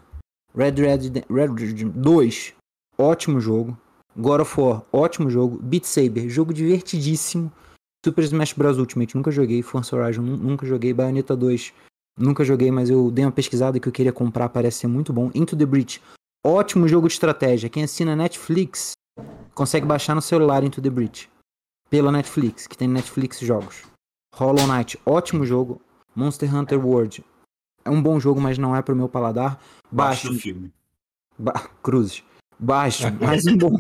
Red 0.56 0.72
Red, 0.72 1.24
Red 1.30 1.48
Dead 1.50 1.92
2, 1.94 2.54
ótimo 2.98 3.40
jogo. 3.40 3.78
God 4.16 4.42
of 4.42 4.60
War, 4.60 4.84
ótimo 4.92 5.30
jogo. 5.30 5.60
Beat 5.62 5.86
Saber, 5.86 6.30
jogo 6.30 6.54
divertidíssimo. 6.54 7.52
Super 8.04 8.24
Smash 8.24 8.54
Bros. 8.54 8.78
Ultimate, 8.78 9.16
nunca 9.16 9.32
joguei. 9.32 9.62
Forza 9.62 9.96
Horizon, 9.96 10.22
nu- 10.22 10.38
nunca 10.38 10.66
joguei. 10.66 10.94
Bayonetta 10.94 11.36
2, 11.36 11.74
nunca 12.18 12.44
joguei, 12.44 12.72
mas 12.72 12.90
eu 12.90 13.10
dei 13.12 13.24
uma 13.26 13.32
pesquisada 13.32 13.80
que 13.80 13.88
eu 13.88 13.92
queria 13.94 14.12
comprar, 14.14 14.50
parece 14.50 14.80
ser 14.80 14.88
muito 14.88 15.14
bom. 15.14 15.32
Into 15.34 15.56
the 15.56 15.66
Breach, 15.66 16.02
ótimo 16.46 16.88
jogo 16.88 17.08
de 17.08 17.14
estratégia. 17.14 17.70
Quem 17.70 17.84
assina 17.84 18.16
Netflix 18.16 18.92
consegue 19.54 19.86
baixar 19.86 20.16
no 20.16 20.22
celular 20.22 20.64
Into 20.64 20.82
the 20.82 20.90
Breach. 20.90 21.30
Pela 21.90 22.12
Netflix, 22.12 22.66
que 22.68 22.76
tem 22.78 22.88
Netflix 22.88 23.40
jogos. 23.40 23.84
Hollow 24.36 24.66
Knight, 24.68 25.00
ótimo 25.06 25.46
jogo. 25.46 25.80
Monster 26.16 26.54
Hunter 26.56 26.84
World, 26.84 27.24
é 27.84 27.90
um 27.90 28.02
bom 28.02 28.20
jogo, 28.20 28.40
mas 28.40 28.58
não 28.58 28.76
é 28.76 28.82
pro 28.84 28.96
meu 28.96 29.10
paladar. 29.10 29.60
Baixo 29.92 30.28
filme. 30.40 30.72
Ba 31.38 31.54
Cruzes. 31.82 32.24
Baixo, 32.60 33.04
mais 33.20 33.46
um 33.48 33.58
bom. 33.58 33.76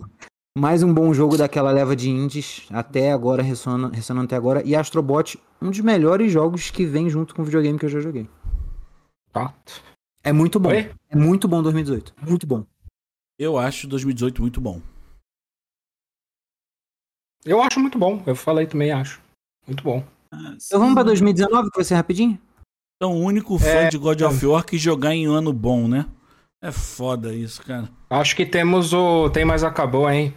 Mais 0.55 0.83
um 0.83 0.93
bom 0.93 1.11
jogo 1.15 1.35
daquela 1.35 1.71
leva 1.71 1.95
de 1.95 2.11
indies, 2.11 2.67
até 2.69 3.11
agora, 3.11 3.41
ressonando, 3.41 3.95
ressonando 3.95 4.25
até 4.25 4.35
agora. 4.35 4.61
E 4.63 4.75
Astrobot, 4.75 5.39
um 5.59 5.71
dos 5.71 5.79
melhores 5.79 6.31
jogos 6.31 6.69
que 6.69 6.85
vem 6.85 7.09
junto 7.09 7.33
com 7.33 7.41
o 7.41 7.45
videogame 7.45 7.79
que 7.79 7.85
eu 7.85 7.89
já 7.89 7.99
joguei. 7.99 8.29
Tá. 9.31 9.51
É 10.23 10.31
muito 10.31 10.59
bom. 10.59 10.69
Oi? 10.69 10.91
É 11.09 11.15
muito 11.15 11.47
bom 11.47 11.63
2018. 11.63 12.13
Muito 12.21 12.45
bom. 12.45 12.63
Eu 13.39 13.57
acho 13.57 13.87
2018 13.87 14.43
muito 14.43 14.61
bom. 14.61 14.79
Eu 17.43 17.59
acho 17.59 17.79
muito 17.79 17.97
bom. 17.97 18.21
Eu 18.27 18.35
falei 18.35 18.67
também, 18.67 18.91
acho. 18.91 19.19
Muito 19.65 19.83
bom. 19.83 20.03
Ah, 20.31 20.55
Então 20.55 20.79
vamos 20.79 20.93
pra 20.93 21.01
2019, 21.03 21.71
que 21.71 21.77
vai 21.77 21.83
ser 21.83 21.95
rapidinho? 21.95 22.39
Então, 22.97 23.11
o 23.17 23.21
único 23.23 23.57
fã 23.57 23.65
É, 23.65 23.89
de 23.89 23.97
God 23.97 24.21
of 24.21 24.45
War 24.45 24.63
que 24.63 24.77
jogar 24.77 25.15
em 25.15 25.25
ano 25.25 25.51
bom, 25.51 25.87
né? 25.87 26.05
É 26.61 26.71
foda 26.71 27.33
isso, 27.33 27.61
cara. 27.63 27.89
Acho 28.07 28.35
que 28.35 28.45
temos 28.45 28.93
o. 28.93 29.29
Tem 29.31 29.43
mais 29.43 29.63
acabou, 29.63 30.09
hein? 30.09 30.33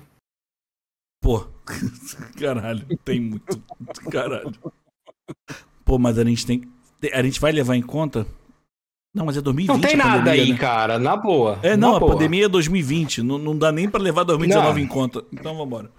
Pô, 1.26 1.44
caralho, 2.38 2.86
tem 3.04 3.20
muito. 3.20 3.60
Caralho. 4.12 4.54
Pô, 5.84 5.98
mas 5.98 6.18
a 6.20 6.24
gente 6.24 6.46
tem. 6.46 6.62
A 7.12 7.20
gente 7.22 7.40
vai 7.40 7.50
levar 7.50 7.74
em 7.74 7.82
conta. 7.82 8.24
Não, 9.12 9.26
mas 9.26 9.36
é 9.36 9.40
2020. 9.40 9.74
Não 9.82 9.88
tem 9.88 9.96
nada 9.96 10.18
pandemia, 10.18 10.42
aí, 10.42 10.52
né? 10.52 10.58
cara. 10.58 10.98
Na 11.00 11.16
boa. 11.16 11.58
É, 11.64 11.76
não, 11.76 11.90
na 11.92 11.96
a 11.96 12.00
boa. 12.00 12.12
pandemia 12.12 12.44
é 12.44 12.48
2020. 12.48 13.22
Não, 13.22 13.38
não 13.38 13.58
dá 13.58 13.72
nem 13.72 13.88
pra 13.88 14.00
levar 14.00 14.22
2019 14.22 14.78
Não. 14.78 14.84
em 14.84 14.88
conta. 14.88 15.24
Então 15.32 15.56
vambora. 15.56 15.90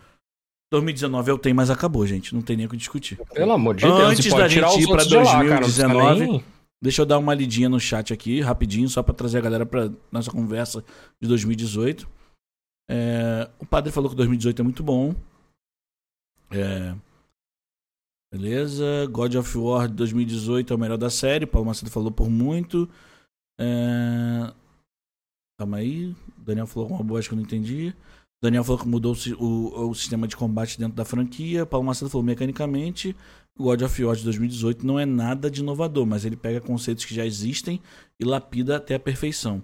2019 0.72 1.31
é 1.31 1.33
o 1.33 1.38
tem, 1.38 1.53
mas 1.53 1.69
acabou, 1.69 2.06
gente. 2.07 2.33
Não 2.33 2.41
tem 2.41 2.56
nem 2.56 2.65
o 2.65 2.69
que 2.69 2.77
discutir. 2.77 3.17
Pelo 3.33 3.51
amor 3.51 3.75
de 3.75 3.83
Deus. 3.83 3.99
Antes 3.99 4.31
da 4.33 4.47
gente 4.47 4.61
ir 4.81 4.88
pra 4.88 4.97
outros 4.99 5.07
de 5.07 5.15
lá, 5.17 5.23
cara, 5.25 5.43
não 5.43 5.57
precisa 5.57 5.88
2019, 5.89 6.31
nem- 6.31 6.43
Deixa 6.81 7.01
eu 7.01 7.06
dar 7.06 7.17
uma 7.17 7.33
lidinha 7.33 7.67
no 7.67 7.80
chat 7.80 8.14
aqui, 8.14 8.39
rapidinho, 8.39 8.88
só 8.88 9.01
pra 9.03 9.14
trazer 9.14 9.39
a 9.39 9.41
galera 9.41 9.65
pra 9.65 9.89
nossa 10.11 10.30
conversa 10.30 10.83
de 11.19 11.27
2018. 11.27 12.07
É, 12.90 13.49
o 13.59 13.66
padre 13.66 13.91
falou 13.91 14.09
que 14.09 14.16
2018 14.16 14.61
é 14.61 14.64
muito 14.64 14.83
bom. 14.83 15.14
É, 16.51 16.95
beleza. 18.32 19.06
God 19.11 19.35
of 19.35 19.57
War 19.57 19.88
de 19.88 19.95
2018 19.95 20.72
é 20.72 20.75
o 20.75 20.80
melhor 20.80 20.98
da 20.98 21.09
série. 21.09 21.45
Paulo 21.45 21.67
Macedo 21.67 21.91
falou 21.91 22.11
por 22.11 22.30
muito. 22.30 22.90
É, 23.59 24.53
calma 25.59 25.77
aí. 25.77 26.16
Daniel 26.38 26.67
falou 26.67 26.85
alguma 26.85 27.03
boa, 27.03 27.19
acho 27.19 27.30
que 27.30 27.33
eu 27.33 27.38
não 27.38 27.43
entendi. 27.43 27.93
Daniel 28.41 28.64
falou 28.64 28.80
que 28.80 28.88
mudou 28.88 29.14
o 29.14 29.43
o, 29.43 29.90
o 29.90 29.95
sistema 29.95 30.27
de 30.27 30.38
combate 30.38 30.80
dentro 30.80 30.95
da 30.95 31.03
franquia. 31.03 31.66
Paulo 31.66 31.85
Macedo 31.85 32.09
falou 32.09 32.24
mecanicamente. 32.24 33.16
God 33.57 33.82
of 33.82 34.03
War 34.03 34.16
de 34.16 34.24
2018 34.24 34.85
não 34.85 34.99
é 34.99 35.06
nada 35.06 35.49
de 35.49 35.61
inovador, 35.61 36.06
mas 36.06 36.24
ele 36.24 36.35
pega 36.35 36.61
conceitos 36.61 37.03
que 37.03 37.16
já 37.16 37.25
existem 37.25 37.82
e 38.19 38.24
lapida 38.24 38.77
até 38.77 38.95
a 38.95 38.99
perfeição. 38.99 39.64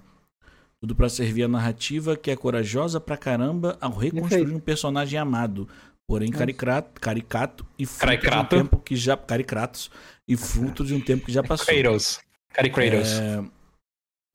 Tudo 0.84 0.96
pra 0.96 1.08
servir 1.08 1.44
a 1.44 1.48
narrativa 1.48 2.18
que 2.18 2.30
é 2.30 2.36
corajosa 2.36 3.00
pra 3.00 3.16
caramba 3.16 3.78
ao 3.80 3.94
reconstruir 3.94 4.54
um 4.54 4.60
personagem 4.60 5.18
amado, 5.18 5.66
porém 6.06 6.30
caricato, 6.30 7.00
caricato 7.00 7.66
e 7.80 7.86
fruto 7.86 8.06
Caricato. 8.06 8.36
de 8.36 8.44
um 8.44 8.64
tempo 8.66 8.78
que 8.80 8.94
já 8.98 9.16
caricatos 9.16 9.90
e 10.28 10.36
fruto 10.36 10.84
de 10.84 10.94
um 10.94 11.00
tempo 11.00 11.26
que 11.26 11.32
já 11.32 11.42
passou. 11.42 11.68
Kratos. 11.68 12.20
Cari 12.54 12.70
Kratos. 12.70 13.14
É, 13.14 13.42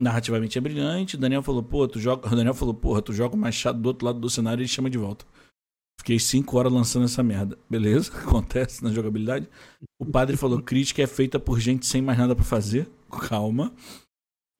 narrativamente 0.01 0.57
é 0.57 0.61
brilhante. 0.61 1.17
O 1.17 1.19
Daniel 1.19 1.43
falou, 1.43 1.61
pô, 1.61 1.87
tu 1.87 1.99
joga. 1.99 2.27
O 2.27 2.33
Daniel 2.35 2.55
falou, 2.55 2.73
porra, 2.73 3.03
tu 3.03 3.13
joga 3.13 3.35
o 3.35 3.37
machado 3.37 3.79
do 3.79 3.85
outro 3.85 4.07
lado 4.07 4.19
do 4.19 4.27
cenário 4.27 4.59
e 4.59 4.63
ele 4.63 4.67
chama 4.67 4.89
de 4.89 4.97
volta. 4.97 5.25
Fiquei 5.99 6.17
cinco 6.17 6.57
horas 6.57 6.73
lançando 6.73 7.05
essa 7.05 7.21
merda. 7.21 7.59
Beleza? 7.69 8.09
Acontece 8.25 8.83
na 8.83 8.91
jogabilidade. 8.91 9.47
O 9.99 10.05
padre 10.07 10.35
falou, 10.35 10.63
crítica 10.63 11.03
é 11.03 11.07
feita 11.07 11.39
por 11.39 11.59
gente 11.59 11.85
sem 11.85 12.01
mais 12.01 12.17
nada 12.17 12.35
pra 12.35 12.43
fazer. 12.43 12.89
Calma. 13.29 13.71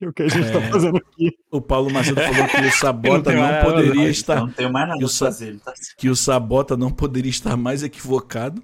É 0.00 0.08
o 0.08 0.12
que 0.12 0.22
a 0.22 0.28
gente 0.28 0.50
tá 0.50 0.60
fazendo 0.70 0.96
aqui. 0.96 1.36
O 1.50 1.60
Paulo 1.60 1.90
Macedo 1.92 2.20
falou 2.20 2.48
que 2.48 2.56
o 2.66 2.72
Sabota 2.72 3.32
não 3.34 3.42
não 3.52 3.64
poderia 3.64 3.94
não. 3.94 4.08
estar. 4.08 4.36
Não 4.40 4.50
tenho 4.50 4.72
mais 4.72 4.88
nada 4.88 4.98
pra 4.98 5.08
sa- 5.08 5.26
fazer. 5.26 5.60
Tá... 5.60 5.74
Que 5.98 6.08
o 6.08 6.16
Sabota 6.16 6.76
não 6.76 6.90
poderia 6.90 7.28
estar 7.30 7.56
mais 7.56 7.82
equivocado. 7.82 8.62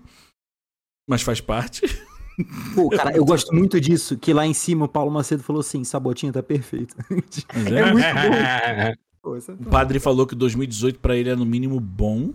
Mas 1.09 1.23
faz 1.23 1.41
parte. 1.41 1.83
Pô, 2.75 2.89
cara, 2.91 3.17
eu 3.17 3.25
gosto 3.25 3.55
muito 3.55 3.81
disso, 3.81 4.17
que 4.19 4.33
lá 4.33 4.47
em 4.47 4.53
cima 4.55 4.85
o 4.87 4.89
Paulo 4.89 5.11
Macedo 5.11 5.43
falou 5.43 5.61
assim, 5.61 5.85
Sabotinha 5.85 6.33
tá 6.33 6.43
perfeito. 6.43 6.95
Mas 7.09 7.67
É 7.73 7.81
é. 7.81 7.93
muito 7.93 8.05
bom. 8.05 8.97
É 9.27 9.53
O 9.55 9.71
padre 9.71 9.99
falou 9.99 10.25
que 10.27 10.35
2018 10.37 11.01
pra 11.01 11.17
ele 11.17 11.29
é 11.31 11.35
no 11.37 11.45
mínimo 11.45 11.81
bom. 11.81 12.33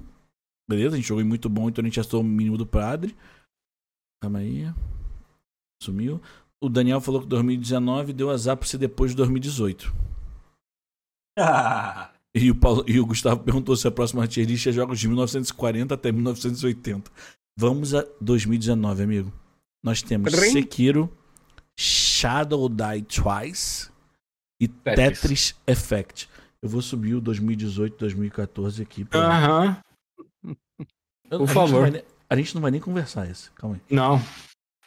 Beleza? 0.69 0.95
A 0.95 0.97
gente 0.97 1.07
jogou 1.07 1.21
em 1.23 1.27
muito 1.27 1.47
bom, 1.49 1.69
então 1.69 1.81
a 1.81 1.85
gente 1.85 1.95
gastou 1.95 2.19
o 2.21 2.23
mínimo 2.23 2.57
do 2.57 2.65
padre. 2.65 3.15
Calma 4.21 4.39
aí. 4.39 4.69
Sumiu. 5.81 6.21
O 6.61 6.69
Daniel 6.69 7.01
falou 7.01 7.21
que 7.21 7.27
2019 7.27 8.13
deu 8.13 8.29
azar 8.29 8.55
por 8.55 8.67
ser 8.67 8.77
depois 8.77 9.11
de 9.11 9.17
2018. 9.17 9.93
Ah, 11.37 12.09
E 12.33 12.49
o, 12.49 12.55
Paulo, 12.55 12.85
e 12.87 12.97
o 12.97 13.05
Gustavo 13.05 13.41
perguntou 13.43 13.75
se 13.75 13.85
a 13.85 13.91
próxima 13.91 14.25
tier 14.25 14.47
list 14.47 14.65
é 14.65 14.71
jogos 14.71 14.97
de 15.01 15.05
1940 15.09 15.93
até 15.93 16.13
1980. 16.13 17.11
Vamos 17.59 17.93
a 17.93 18.05
2019, 18.21 19.03
amigo. 19.03 19.33
Nós 19.83 20.01
temos 20.01 20.31
Trim. 20.31 20.51
Sekiro, 20.51 21.11
Shadow 21.77 22.69
Die 22.69 23.01
Twice 23.01 23.89
e 24.61 24.67
Tetris. 24.69 24.95
Tetris 25.19 25.55
Effect. 25.67 26.29
Eu 26.61 26.69
vou 26.69 26.81
subir 26.81 27.15
o 27.15 27.21
2018, 27.21 27.97
2014 27.97 28.81
aqui. 28.81 29.03
pra- 29.03 29.19
Aham. 29.19 29.77
Eu- 31.29 31.39
por 31.39 31.43
a 31.43 31.45
gente 31.47 31.53
favor. 31.53 31.81
vai 31.81 31.91
nem- 31.91 32.03
a 32.29 32.35
gente 32.37 32.55
não 32.55 32.61
vai 32.61 32.71
nem 32.71 32.79
conversar 32.79 33.29
esse. 33.29 33.51
Calma 33.51 33.75
aí. 33.75 33.81
Não. 33.93 34.17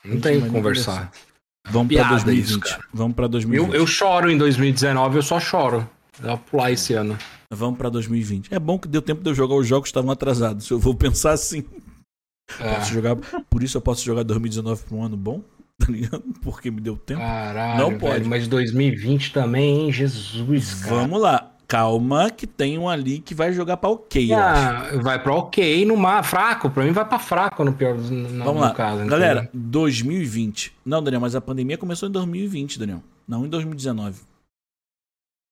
Não 0.03 0.13
gente 0.13 0.23
tem 0.23 0.37
que 0.37 0.43
nem 0.45 0.51
conversar. 0.53 1.13
Vamos 1.67 1.89
pra 1.95 2.05
Piada 2.05 2.25
2020. 2.25 2.45
isso, 2.49 2.61
cara. 2.61 2.85
Vamos 2.93 3.15
pra 3.17 3.27
2020. 3.27 3.69
Eu, 3.69 3.75
eu 3.75 3.87
choro 3.87 4.31
em 4.31 4.37
2019, 4.39 5.17
eu 5.17 5.23
só 5.23 5.41
choro. 5.41 5.89
Eu 6.23 6.29
vou 6.29 6.39
pular 6.39 6.71
esse 6.71 6.93
ano. 6.95 7.19
Vamos 7.51 7.79
pra 7.79 7.89
2020. 7.89 8.53
É 8.55 8.59
bom 8.59 8.79
que 8.79 8.87
deu 8.89 9.01
tempo 9.03 9.23
de 9.23 9.31
eu 9.31 9.35
jogar 9.35 9.55
os 9.55 9.67
jogos 9.67 9.85
que 9.85 9.91
estavam 9.91 10.11
atrasados. 10.11 10.69
Eu 10.71 10.79
vou 10.79 10.95
pensar 10.95 11.33
assim. 11.33 11.65
Posso 12.59 12.91
É. 12.91 12.95
jogar, 12.95 13.17
por 13.49 13.63
isso 13.63 13.77
eu 13.77 13.81
posso 13.81 14.05
jogar 14.05 14.23
2019 14.23 14.83
pra 14.85 14.97
um 14.97 15.03
ano 15.05 15.17
bom, 15.17 15.43
tá 15.79 15.87
ligado? 15.91 16.23
Porque 16.43 16.71
me 16.71 16.81
deu 16.81 16.97
tempo. 16.97 17.21
Caralho, 17.21 17.79
Não 17.81 17.89
velho, 17.89 18.01
pode. 18.01 18.25
Mas 18.29 18.47
2020 18.47 19.33
também, 19.33 19.81
hein? 19.87 19.93
Jesus, 19.93 20.75
cara. 20.75 20.95
Vamos 20.97 21.21
lá. 21.21 21.51
Calma, 21.75 22.31
que 22.31 22.47
tem 22.47 22.79
um 22.79 22.89
ali 22.89 23.19
que 23.19 23.35
vai 23.35 23.53
jogar 23.53 23.77
pra 23.77 23.91
ok, 23.91 24.33
eu 24.33 24.39
acho. 24.39 24.97
Ah, 24.97 25.03
vai 25.03 25.21
pra 25.23 25.35
ok, 25.35 25.85
no 25.85 25.97
mar, 25.97 26.23
fraco. 26.23 26.71
Pra 26.71 26.85
mim 26.85 26.93
vai 26.93 27.05
pra 27.05 27.19
fraco 27.19 27.65
no 27.65 27.73
pior 27.73 27.97
no, 27.97 28.29
Vamos 28.45 28.55
no 28.55 28.61
lá. 28.61 28.73
caso. 28.73 29.05
Galera, 29.07 29.41
entendeu? 29.53 29.61
2020. 29.71 30.73
Não, 30.85 31.03
Daniel, 31.03 31.21
mas 31.21 31.35
a 31.35 31.41
pandemia 31.41 31.77
começou 31.77 32.09
em 32.09 32.13
2020, 32.13 32.79
Daniel. 32.79 33.03
Não 33.27 33.45
em 33.45 33.49
2019. 33.49 34.21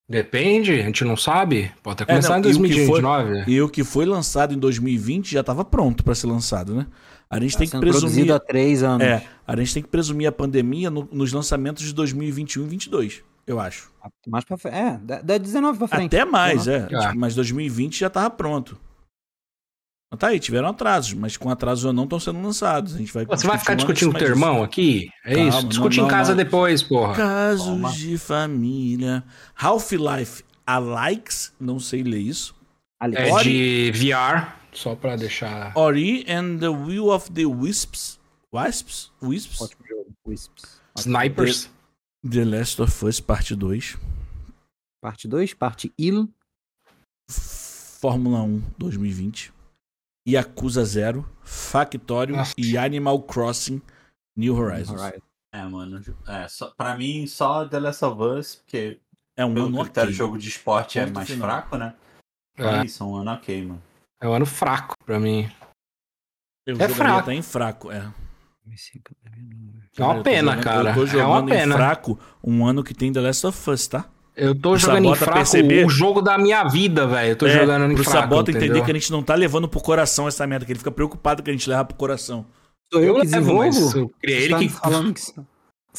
Depende, 0.09 0.73
a 0.73 0.83
gente 0.85 1.05
não 1.05 1.17
sabe. 1.17 1.73
Pode 1.83 2.03
até 2.03 2.13
É, 2.13 2.17
começar 2.17 2.39
não, 2.39 2.49
em 2.49 2.53
e 2.53 2.55
o 2.55 2.63
que 2.63 2.87
foi- 2.87 3.01
2029. 3.03 3.51
E 3.51 3.63
o 3.63 3.69
que 3.69 3.83
foi 3.85 4.05
lançado 4.05 4.53
em 4.55 4.59
2020 4.59 5.33
já 5.33 5.43
tava 5.43 5.65
pronto 5.65 6.05
pra 6.05 6.15
ser 6.15 6.27
lançado, 6.27 6.75
né? 6.75 6.87
A 7.31 7.41
gente 7.41 7.53
Tá 7.55 7.61
tem 7.61 7.69
que 7.69 7.79
presumir. 7.79 8.01
produzido 8.03 8.35
há 8.35 8.39
três 8.39 8.83
anos. 8.83 9.07
É, 9.07 9.25
a 9.47 9.57
gente 9.57 9.73
tem 9.75 9.83
que 9.83 9.89
presumir 9.89 10.27
a 10.29 10.33
pandemia 10.33 10.91
no- 10.91 11.09
nos 11.11 11.33
lançamentos 11.33 11.83
de 11.83 11.95
2021 11.95 12.63
e 12.65 12.67
2022, 12.67 13.23
eu 13.47 13.59
acho. 13.61 13.91
Mais 14.27 14.45
pra 14.45 14.57
frente. 14.57 14.75
É, 14.77 14.97
da, 14.99 15.23
da 15.23 15.39
19 15.39 15.79
pra 15.79 15.89
frente. 15.89 16.15
Até 16.17 16.25
mais, 16.25 16.67
é. 16.69 16.89
Ah. 16.95 17.09
Tipo, 17.09 17.19
Mas 17.19 17.35
2020 17.35 17.99
já 18.01 18.11
tava 18.11 18.31
pronto. 18.31 18.79
Mas 20.11 20.19
tá 20.21 20.29
aí, 20.29 20.39
tiveram 20.39 20.69
atrasos, 20.69 21.15
mas 21.15 21.37
com 21.39 21.49
atrasos 21.49 21.85
ou 21.87 21.93
não 21.93 22.05
estão 22.05 22.21
sendo 22.21 22.41
lançados. 22.43 22.95
A 22.95 22.99
gente 22.99 23.13
vai 23.13 23.25
Pô, 23.25 23.35
Você 23.35 23.47
vai 23.47 23.59
ficar 23.59 23.75
discutindo 23.75 24.13
com 24.13 24.19
teu 24.19 24.29
irmão 24.29 24.63
aqui? 24.63 25.09
É 25.25 25.35
Calma, 25.37 25.49
isso? 25.49 25.63
não, 25.63 25.69
Discute 25.69 25.99
não, 26.01 26.07
em 26.07 26.11
casa 26.11 26.31
não. 26.33 26.37
depois, 26.37 26.83
porra. 26.83 27.15
Casos 27.15 27.67
Calma. 27.67 27.91
de 27.93 28.19
família. 28.19 29.25
Half-Life 29.55 30.45
Alikes, 30.67 31.53
não 31.59 31.81
sei 31.81 32.03
ler 32.03 32.19
isso. 32.19 32.55
É 33.01 33.33
Ori- 33.33 33.91
de 33.91 33.93
VR, 34.13 34.55
só 34.73 34.95
pra 34.95 35.17
deixar. 35.17 35.73
Ori 35.75 36.25
and 36.29 36.59
the 36.59 36.69
Will 36.69 37.09
of 37.09 37.33
the 37.33 37.47
Wisps. 37.47 38.21
Wisps? 38.55 39.11
Ótimo 39.23 39.83
jogo. 39.89 40.07
Wisps. 40.29 40.79
Snipers. 40.99 41.71
The 42.29 42.45
Last 42.45 42.81
of 42.81 43.05
Us, 43.05 43.21
parte 43.21 43.55
2. 43.57 43.99
Parte 45.03 45.27
2, 45.27 45.55
parte 45.55 45.93
IL. 45.99 46.29
Fórmula 47.29 48.43
1 48.43 48.61
2020. 48.79 49.53
Yakuza 50.29 50.85
0. 50.85 51.29
Factório 51.43 52.37
e 52.57 52.79
Animal 52.79 53.23
Crossing 53.23 53.83
New 54.37 54.55
Horizons. 54.57 55.01
É, 55.53 55.65
mano. 55.65 56.01
É, 56.27 56.49
só, 56.49 56.71
pra 56.71 56.97
mim, 56.97 57.27
só 57.27 57.67
The 57.69 57.81
Last 57.81 58.05
of 58.05 58.23
Us, 58.23 58.55
porque 58.57 59.01
É 59.37 59.45
um 59.45 59.51
ano 59.51 59.83
critério 59.83 60.09
ok. 60.09 60.13
de 60.13 60.13
jogo 60.13 60.39
de 60.39 60.49
esporte 60.49 60.99
é 60.99 61.05
Ponto 61.07 61.15
mais 61.15 61.29
final. 61.29 61.49
fraco, 61.49 61.77
né? 61.77 61.95
É, 62.57 62.65
É 62.65 62.85
isso, 62.85 63.03
é 63.03 63.07
um 63.07 63.17
ano 63.17 63.33
ok, 63.33 63.67
mano. 63.67 63.83
é 64.21 64.29
um 64.29 64.33
ano 64.33 64.47
fraco 64.47 64.95
pra 65.05 65.19
mim. 65.19 65.51
Eu 66.65 66.77
É 66.81 66.89
fraco. 66.89 67.19
até 67.21 67.35
em 67.35 67.43
fraco, 67.43 67.91
é. 67.91 68.01
É 69.99 70.03
uma 70.05 70.23
pena, 70.23 70.53
jogando- 70.53 70.65
cara. 70.65 70.91
Eu 70.91 70.95
tô 70.95 71.03
É 71.03 71.07
jogando 71.07 71.29
uma 71.31 71.41
em 71.43 71.47
pena. 71.47 71.75
fraco 71.77 72.19
um 72.43 72.67
ano 72.67 72.83
que 72.83 72.95
tem 72.95 73.13
The 73.13 73.21
Last 73.21 73.47
of 73.47 73.71
Us, 73.71 73.87
tá? 73.87 74.07
Eu 74.35 74.55
tô 74.55 74.71
Pro 74.71 74.79
jogando 74.79 74.99
em 75.01 75.03
Sabota 75.09 75.17
fraco 75.19 75.39
perceber- 75.39 75.85
o 75.85 75.91
jogo 75.91 76.23
da 76.23 76.39
minha 76.39 76.65
vida, 76.65 77.07
velho. 77.07 77.33
Eu 77.33 77.37
tô 77.37 77.47
É, 77.47 77.51
jogando 77.51 77.91
em 77.93 77.95
pro 77.95 78.05
fraco. 78.05 78.19
Sabota 78.21 78.51
entender 78.51 78.67
entendeu? 78.67 78.85
que 78.85 78.91
a 78.91 78.95
gente 78.95 79.13
não 79.13 79.23
tá 79.23 79.35
levando 79.35 79.69
pro 79.69 79.81
coração 79.81 80.27
essa 80.27 80.47
merda, 80.47 80.65
que 80.65 80.73
ele 80.73 80.79
fica 80.79 80.91
preocupado 80.91 81.43
que 81.43 81.51
a 81.51 81.53
gente 81.53 81.69
leva 81.69 81.85
pro 81.85 81.95
coração. 81.97 82.47
Sou 82.91 83.03
eu, 83.03 83.17
Eu 83.17 83.21
que 83.21 83.27
levo, 83.29 83.55
mas 83.59 83.75
desenvolvo? 83.75 83.99
eu 83.99 84.13
criei 84.21 84.39
Você 84.39 84.45
ele 84.47 84.53
tá 84.55 84.59
que. 84.61 84.69
falando 84.71 85.13
que 85.13 85.21
sou- 85.21 85.47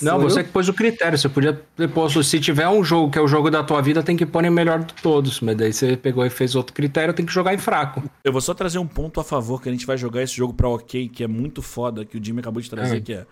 Não, 0.01 0.19
sou 0.19 0.29
você 0.29 0.39
eu? 0.39 0.43
que 0.45 0.49
pôs 0.51 0.67
o 0.67 0.73
critério. 0.73 1.15
Você 1.15 1.29
podia 1.29 1.53
ter 1.75 1.87
posto, 1.89 2.23
se 2.23 2.39
tiver 2.39 2.67
um 2.67 2.83
jogo 2.83 3.11
que 3.11 3.19
é 3.19 3.21
o 3.21 3.27
jogo 3.27 3.51
da 3.51 3.63
tua 3.63 3.79
vida, 3.81 4.01
tem 4.01 4.17
que 4.17 4.25
pôr 4.25 4.43
em 4.43 4.49
melhor 4.49 4.79
de 4.79 4.95
todos. 4.95 5.39
Mas 5.39 5.55
daí 5.55 5.71
você 5.71 5.95
pegou 5.95 6.25
e 6.25 6.31
fez 6.31 6.55
outro 6.55 6.73
critério, 6.73 7.13
tem 7.13 7.23
que 7.27 7.31
jogar 7.31 7.53
em 7.53 7.59
fraco. 7.59 8.01
Eu 8.23 8.31
vou 8.31 8.41
só 8.41 8.55
trazer 8.55 8.79
um 8.79 8.87
ponto 8.87 9.19
a 9.19 9.23
favor 9.23 9.61
que 9.61 9.69
a 9.69 9.71
gente 9.71 9.85
vai 9.85 9.95
jogar 9.97 10.23
esse 10.23 10.35
jogo 10.35 10.53
pra 10.55 10.67
ok, 10.67 11.07
que 11.07 11.23
é 11.23 11.27
muito 11.27 11.61
foda, 11.61 12.03
que 12.03 12.17
o 12.17 12.23
Jimmy 12.23 12.39
acabou 12.39 12.59
de 12.63 12.69
trazer, 12.69 12.97
Ah. 12.97 13.01
que 13.01 13.13
é 13.13 13.25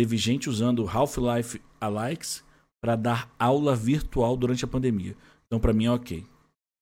teve 0.00 0.16
gente 0.16 0.48
usando 0.48 0.88
Half-Life 0.88 1.60
Alikes 1.78 2.42
pra 2.82 2.96
dar 2.96 3.28
aula 3.38 3.76
virtual 3.76 4.34
durante 4.34 4.64
a 4.64 4.68
pandemia. 4.68 5.14
Então 5.46 5.60
pra 5.60 5.74
mim 5.74 5.84
é 5.84 5.90
ok. 5.90 6.24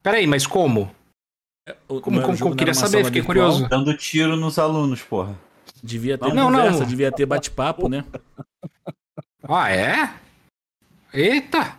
Peraí, 0.05 0.25
mas 0.25 0.47
como? 0.47 0.89
O- 1.89 2.01
Como, 2.01 2.17
não 2.21 2.27
como, 2.27 2.39
como? 2.39 2.51
não 2.51 2.57
Queria 2.57 2.73
saber, 2.75 3.05
fiquei 3.05 3.21
virtual. 3.23 3.51
curioso. 3.51 3.69
Dando 3.69 3.97
tiro 3.97 4.37
nos 4.37 4.57
alunos, 4.57 5.03
porra. 5.03 5.37
Devia 5.83 6.17
ter 6.17 6.33
Não, 6.33 6.49
não. 6.49 6.59
conversa, 6.61 6.87
devia 6.87 7.11
ter 7.11 7.27
bate-papo, 7.27 7.89
né? 7.89 8.05
Ah, 9.51 9.71
é? 9.71 10.15
Eita! 11.13 11.77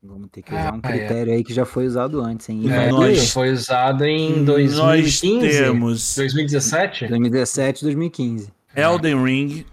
Vamos 0.07 0.29
ter 0.31 0.43
que 0.43 0.53
usar 0.53 0.73
um 0.75 0.81
Ah, 0.83 0.89
é. 0.89 0.99
critério 0.99 1.33
aí 1.33 1.43
que 1.45 1.53
já 1.53 1.65
foi 1.65 1.87
usado 1.87 2.21
antes, 2.21 2.49
hein? 2.49 2.63
É, 2.71 2.87
É, 2.87 2.91
nós- 2.91 3.33
foi 3.33 3.51
usado 3.53 4.05
em 4.05 4.31
Nós 4.43 4.47
2015. 4.47 5.49
temos 5.49 6.15
2017? 6.17 7.07
2017 7.09 7.83
2015. 7.85 8.53
Elden 8.75 9.23
Ring, 9.25 9.65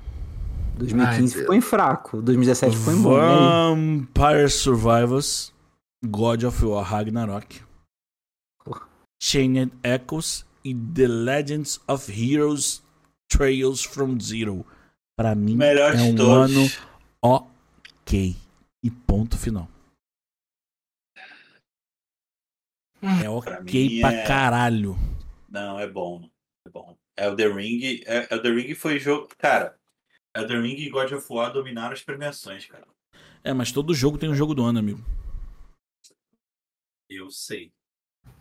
2015 0.78 1.36
Ai, 1.36 1.42
ficou 1.42 1.56
em 1.56 1.62
fraco. 1.62 2.22
2017 2.22 2.76
ficou 2.78 2.94
em 2.94 3.02
bom. 3.02 3.18
né? 3.18 4.08
Vampire 4.16 4.50
Survivors, 4.50 5.54
God 6.06 6.44
of 6.44 6.66
War 6.66 6.84
Ragnarok, 6.84 7.62
Porra. 8.66 8.82
Chained 9.22 9.72
Echoes 9.84 10.46
e 10.64 10.74
The 10.74 11.08
Legends 11.08 11.80
of 11.88 12.12
Heroes 12.12 12.82
Trails 13.30 13.84
from 13.84 14.18
Zero. 14.20 14.66
Pra 15.16 15.36
mim 15.36 15.56
melhor 15.56 15.94
é 15.96 16.02
um 16.02 16.16
todos. 16.16 16.52
ano 16.56 16.72
ok. 17.22 18.36
E 18.84 18.90
ponto 18.90 19.38
final. 19.38 19.70
É 23.24 23.30
ok 23.30 23.60
mim 23.62 24.00
pra 24.00 24.14
é- 24.14 24.26
caralho. 24.26 24.96
Não, 25.50 25.80
é 25.80 25.88
bom. 25.88 26.30
É 26.66 26.70
bom. 26.70 26.98
Elden 27.18 27.54
Ring, 27.54 28.04
é, 28.06 28.34
Elden 28.34 28.56
Ring 28.56 28.76
foi 28.76 28.98
jogo. 29.00 29.30
Cara, 29.38 29.78
Elden 30.36 30.62
Ring 30.62 30.78
e 30.78 30.90
God 30.90 31.12
of 31.12 31.26
War 31.30 31.52
dominaram 31.52 31.94
as 31.94 32.02
premiações, 32.02 32.66
cara. 32.66 32.88
É, 33.44 33.54
mas 33.54 33.72
todo 33.72 33.94
jogo 33.94 34.18
tem 34.18 34.30
um 34.30 34.36
jogo 34.36 34.56
do 34.56 34.64
ano, 34.64 34.80
amigo. 34.80 35.04
Eu 37.10 37.30
sei. 37.30 37.72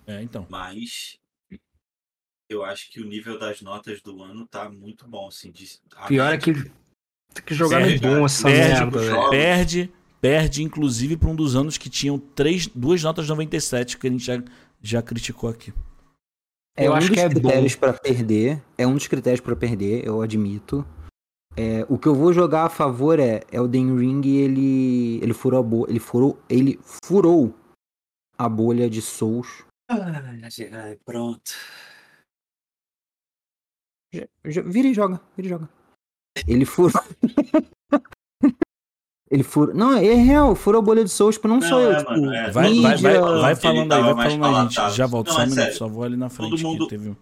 É, 0.07 0.23
então. 0.23 0.47
Mas 0.49 1.19
eu 2.49 2.65
acho 2.65 2.91
que 2.91 3.01
o 3.01 3.05
nível 3.07 3.39
das 3.39 3.61
notas 3.61 4.01
do 4.01 4.23
ano 4.23 4.47
tá 4.47 4.71
muito 4.71 5.07
bom, 5.09 5.29
assim. 5.29 5.51
De, 5.51 5.81
Pior 6.07 6.33
é 6.33 6.39
que 6.39 6.53
tem 6.53 7.45
que 7.45 7.55
jogar 7.55 7.81
no 7.81 7.87
Perde, 7.87 8.07
bom 8.07 8.25
essa 8.25 8.49
perde, 8.49 8.81
merda, 8.85 9.03
jogos. 9.05 9.31
Perde, 9.31 9.93
perde, 10.23 10.63
inclusive, 10.63 11.17
pra 11.17 11.29
um 11.29 11.35
dos 11.35 11.57
anos 11.57 11.77
que 11.77 11.91
tinham 11.91 12.17
três, 12.17 12.69
duas 12.69 13.03
notas 13.03 13.29
97, 13.29 13.99
que 13.99 14.07
a 14.07 14.11
gente 14.11 14.25
já, 14.25 14.43
já 14.81 15.03
criticou 15.03 15.51
aqui. 15.51 15.75
É 16.77 16.87
Eu 16.87 16.93
um 16.93 16.95
acho 16.95 17.09
dos 17.09 17.17
que 17.17 17.21
é 17.21 17.29
critérios 17.29 17.75
pra 17.75 17.93
perder. 17.93 18.63
É 18.79 18.87
um 18.87 18.95
dos 18.95 19.09
critérios 19.09 19.41
pra 19.41 19.57
perder, 19.57 20.07
eu 20.07 20.23
admito. 20.23 20.87
É, 21.57 21.85
o 21.89 21.99
que 21.99 22.07
eu 22.09 22.15
vou 22.15 22.33
jogar 22.33 22.65
a 22.65 22.71
favor 22.71 23.19
é 23.19 23.43
Elden 23.53 23.95
Ring, 23.99 24.23
ele 24.27 25.19
ele 25.23 25.35
furou 25.35 25.61
a 25.61 25.63
bolha, 25.63 25.91
ele 25.91 26.01
furou, 26.01 26.39
ele 26.49 26.81
furou 27.05 27.55
a 28.39 28.49
bolha 28.49 28.89
de 28.89 29.03
Souls. 29.03 29.65
Ai, 29.91 30.41
ai, 30.73 30.97
pronto. 31.05 31.51
Já- 34.15 34.29
já- 34.47 34.63
Vira 34.63 34.89
e 34.89 34.95
joga, 34.95 35.21
vira 35.37 35.47
e 35.47 35.51
joga. 35.51 35.69
Ele 36.47 36.65
furou. 36.65 36.93
ele 39.33 39.43
furou. 39.43 39.75
Não, 39.75 39.95
é 39.95 40.15
real, 40.15 40.55
furou 40.55 40.81
a 40.81 40.85
bolha 40.85 41.03
de 41.03 41.11
Souls, 41.11 41.37
tipo, 41.37 41.49
não, 41.49 41.57
Não, 41.59 41.69
sou 41.69 41.81
eu, 41.81 41.93
é, 41.93 41.97
tipo, 41.97 42.11
mano, 42.11 42.33
é. 42.35 42.51
Vai, 42.51 42.75
vai, 42.75 42.97
vai, 42.99 43.21
vai 43.41 43.55
que 43.57 43.63
falando 43.63 43.93
ele 43.93 43.95
aí, 43.95 44.15
vai 44.15 44.31
falando 44.31 44.45
aí, 44.57 44.69
gente. 44.69 44.97
Já 44.97 45.07
volto, 45.07 45.29
Não, 45.29 45.35
só 45.35 45.41
um 45.41 45.43
é 45.43 45.47
minuto, 45.47 45.73
só 45.75 45.89
vou 45.89 46.05
ali 46.05 46.17
na 46.17 46.29
frente 46.29 46.63
mundo- 46.63 46.87
que 46.87 46.97
teve. 46.97 47.17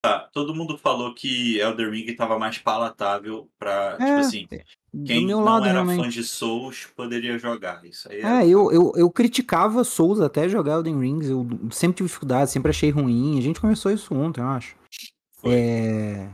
Tá, 0.00 0.28
todo 0.32 0.54
mundo 0.54 0.78
falou 0.78 1.12
que 1.12 1.58
Elden 1.58 1.90
Ring 1.90 2.14
tava 2.14 2.38
mais 2.38 2.56
palatável 2.56 3.48
pra, 3.58 3.92
tipo 3.94 4.04
É, 4.04 4.14
assim, 4.20 4.46
do 4.94 5.04
quem 5.04 5.26
meu 5.26 5.38
não 5.38 5.44
lado, 5.44 5.64
era 5.64 5.72
realmente. 5.82 6.04
fã 6.04 6.08
de 6.08 6.22
Souls 6.22 6.86
poderia 6.96 7.36
jogar. 7.36 7.84
Isso 7.84 8.08
aí 8.10 8.20
É, 8.20 8.46
eu, 8.46 8.70
eu, 8.70 8.92
eu 8.94 9.10
criticava 9.10 9.82
Souls 9.82 10.20
até 10.20 10.48
jogar 10.48 10.74
Elden 10.74 11.00
Rings, 11.00 11.28
eu 11.28 11.44
sempre 11.72 11.96
tive 11.96 12.06
dificuldade, 12.06 12.48
sempre 12.52 12.70
achei 12.70 12.90
ruim. 12.90 13.38
A 13.38 13.42
gente 13.42 13.60
conversou 13.60 13.90
isso 13.90 14.14
ontem, 14.14 14.40
eu 14.40 14.46
acho. 14.46 14.76
Foi. 15.36 15.52
É... 15.52 16.28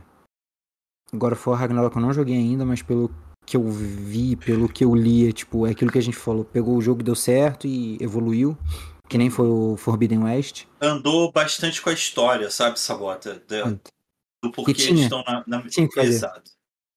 Agora 1.11 1.35
for 1.35 1.53
Ragnarok 1.57 1.95
eu 1.95 2.01
não 2.03 2.13
joguei 2.13 2.35
ainda, 2.35 2.63
mas 2.65 2.83
pelo 2.83 3.09
que 3.45 3.55
eu 3.55 3.69
vi, 3.69 4.35
pelo 4.35 4.67
que 4.67 4.83
eu 4.83 4.95
li, 4.95 5.29
é, 5.29 5.31
tipo, 5.31 5.67
é 5.67 5.71
aquilo 5.71 5.91
que 5.91 5.97
a 5.97 6.01
gente 6.01 6.17
falou. 6.17 6.43
Pegou 6.43 6.75
o 6.75 6.81
jogo, 6.81 7.03
deu 7.03 7.15
certo 7.15 7.67
e 7.67 7.97
evoluiu. 8.01 8.57
Que 9.07 9.17
nem 9.19 9.29
foi 9.29 9.47
o 9.47 9.77
Forbidden 9.77 10.23
West. 10.23 10.65
andou 10.81 11.31
bastante 11.31 11.79
com 11.81 11.89
a 11.89 11.93
história, 11.93 12.49
sabe, 12.49 12.79
Sabota? 12.79 13.39
Da- 13.47 13.77
do 14.43 14.51
porquê 14.51 14.71
eles 14.71 15.01
estão 15.01 15.23
na, 15.23 15.43
na... 15.45 15.67
Tinha. 15.67 15.87
Exato. 15.97 16.51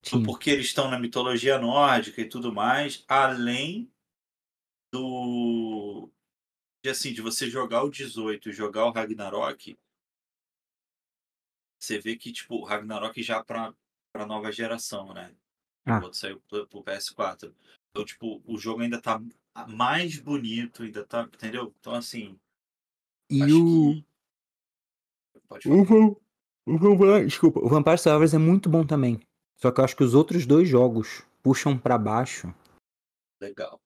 Do 0.05 0.11
Tinha. 0.11 0.25
porquê 0.25 0.51
eles 0.51 0.67
estão 0.67 0.91
na 0.91 0.99
mitologia 0.99 1.59
nórdica 1.59 2.21
e 2.21 2.29
tudo 2.29 2.53
mais, 2.53 3.05
além 3.07 3.91
do 4.93 6.11
de 6.83 6.91
assim, 6.91 7.13
de 7.13 7.21
você 7.21 7.51
jogar 7.51 7.83
o 7.83 7.91
18 7.91 8.49
e 8.49 8.53
jogar 8.53 8.87
o 8.87 8.91
Ragnarok, 8.91 9.77
você 11.79 11.99
vê 11.99 12.17
que 12.17 12.33
tipo, 12.33 12.57
o 12.57 12.65
Ragnarok 12.65 13.23
já 13.23 13.43
para 13.45 13.75
para 14.13 14.27
nova 14.27 14.51
geração, 14.51 15.13
né? 15.13 15.35
Ah. 15.89 16.01
O 16.01 16.05
outro 16.05 16.19
saiu 16.19 16.41
pro, 16.49 16.67
pro 16.67 16.83
PS4. 16.85 17.53
Então, 17.91 18.05
tipo, 18.05 18.43
o 18.47 18.59
jogo 18.59 18.83
ainda 18.83 19.01
tá 19.01 19.21
mais 19.69 20.19
bonito, 20.19 20.83
ainda 20.83 21.05
tá, 21.05 21.23
entendeu? 21.23 21.75
Então 21.81 21.95
assim, 21.95 22.39
E 23.31 23.43
o. 23.53 23.95
que 23.95 24.05
Pode 25.49 25.69
o 25.69 25.85
Vampire, 26.79 27.25
desculpa, 27.27 27.61
o 27.61 27.69
Vampire 27.69 27.97
Survivors 27.99 28.35
é 28.35 28.39
muito 28.39 28.69
bom 28.69 28.87
também. 28.87 29.19
Só 29.57 29.73
que 29.73 29.81
eu 29.81 29.85
acho 29.85 29.97
que 29.97 30.05
os 30.05 30.15
outros 30.15 30.45
dois 30.47 30.69
jogos 30.69 31.23
puxam 31.43 31.79
pra 31.79 31.97
baixo. 31.97 32.55
Legal. 33.41 33.81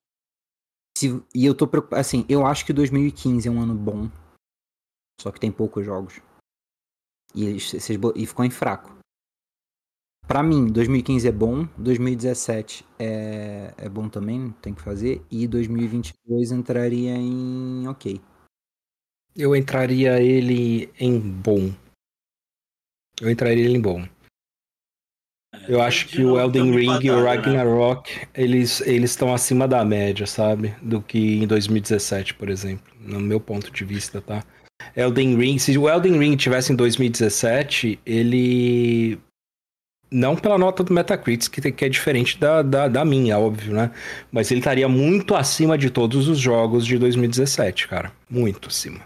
Se- 0.98 1.22
e 1.34 1.46
eu 1.46 1.56
tô 1.56 1.66
preocupado. 1.68 2.00
Assim, 2.00 2.26
eu 2.28 2.44
acho 2.44 2.66
que 2.66 2.72
2015 2.72 3.46
é 3.46 3.50
um 3.50 3.60
ano 3.62 3.74
bom. 3.74 4.10
Só 5.20 5.30
que 5.30 5.38
tem 5.38 5.52
poucos 5.52 5.84
jogos. 5.84 6.20
E, 7.34 7.44
eles, 7.44 7.72
bo- 7.96 8.12
e 8.16 8.26
ficou 8.26 8.44
em 8.44 8.50
fraco. 8.50 8.98
Pra 10.26 10.42
mim, 10.42 10.66
2015 10.66 11.28
é 11.28 11.32
bom. 11.32 11.66
2017 11.76 12.84
é, 12.98 13.74
é 13.76 13.88
bom 13.88 14.08
também, 14.08 14.54
tem 14.62 14.72
que 14.72 14.82
fazer. 14.82 15.22
E 15.30 15.46
2022 15.46 16.52
entraria 16.52 17.16
em 17.16 17.86
ok. 17.88 18.20
Eu 19.36 19.56
entraria 19.56 20.20
ele 20.20 20.90
em 20.98 21.18
bom. 21.18 21.72
Eu 23.20 23.30
entraria 23.30 23.64
ele 23.64 23.76
em 23.76 23.80
bom. 23.80 24.06
Eu 25.68 25.82
acho 25.82 26.08
De 26.08 26.16
que 26.16 26.24
o 26.24 26.38
Elden 26.38 26.74
Ring 26.74 26.98
e 27.02 27.10
o 27.10 27.16
né? 27.16 27.28
Ragnarok, 27.28 28.26
eles 28.34 28.80
eles 28.80 29.10
estão 29.10 29.34
acima 29.34 29.68
da 29.68 29.84
média, 29.84 30.26
sabe? 30.26 30.74
Do 30.82 31.00
que 31.02 31.42
em 31.42 31.46
2017, 31.46 32.34
por 32.34 32.48
exemplo, 32.48 32.92
no 32.98 33.20
meu 33.20 33.38
ponto 33.38 33.70
de 33.70 33.84
vista, 33.84 34.20
tá? 34.20 34.42
Elden 34.96 35.36
Ring, 35.36 35.58
se 35.58 35.76
o 35.78 35.88
Elden 35.88 36.18
Ring 36.18 36.36
tivesse 36.36 36.72
em 36.72 36.76
2017, 36.76 38.00
ele 38.04 39.20
não 40.12 40.36
pela 40.36 40.58
nota 40.58 40.84
do 40.84 40.92
Metacritic, 40.92 41.72
que 41.72 41.84
é 41.84 41.88
diferente 41.88 42.38
da, 42.38 42.60
da, 42.62 42.86
da 42.88 43.04
minha, 43.04 43.38
óbvio, 43.38 43.72
né? 43.74 43.90
Mas 44.30 44.50
ele 44.50 44.60
estaria 44.60 44.88
muito 44.88 45.34
acima 45.34 45.76
de 45.78 45.88
todos 45.90 46.28
os 46.28 46.38
jogos 46.38 46.86
de 46.86 46.98
2017, 46.98 47.88
cara. 47.88 48.12
Muito 48.30 48.68
acima. 48.68 49.00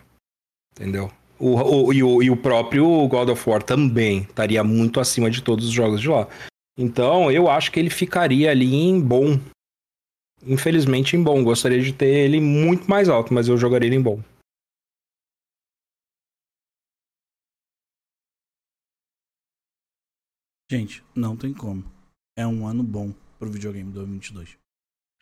Entendeu? 0.74 1.10
O, 1.38 1.54
o- 1.88 1.92
e, 1.92 2.02
o, 2.02 2.22
e 2.22 2.30
o 2.30 2.36
próprio 2.36 2.84
God 3.08 3.28
of 3.28 3.48
War 3.48 3.62
também 3.62 4.20
estaria 4.22 4.64
muito 4.64 4.98
acima 5.00 5.30
de 5.30 5.42
todos 5.42 5.66
os 5.66 5.72
jogos 5.72 6.00
de 6.00 6.08
lá. 6.08 6.26
Então, 6.78 7.30
eu 7.30 7.48
acho 7.48 7.70
que 7.72 7.78
ele 7.80 7.88
ficaria 7.90 8.50
ali 8.50 8.74
em 8.74 9.00
bom. 9.00 9.38
Infelizmente 10.46 11.16
em 11.16 11.22
bom. 11.22 11.42
Gostaria 11.42 11.80
de 11.80 11.92
ter 11.92 12.06
ele 12.08 12.40
muito 12.40 12.88
mais 12.90 13.08
alto, 13.08 13.32
mas 13.32 13.48
eu 13.48 13.56
jogaria 13.56 13.88
ele 13.88 13.96
em 13.96 14.00
bom. 14.02 14.20
Gente, 20.70 21.02
não 21.14 21.36
tem 21.36 21.52
como. 21.52 21.84
É 22.36 22.46
um 22.46 22.66
ano 22.66 22.82
bom 22.82 23.12
pro 23.38 23.50
videogame 23.50 23.90
2022. 23.92 24.56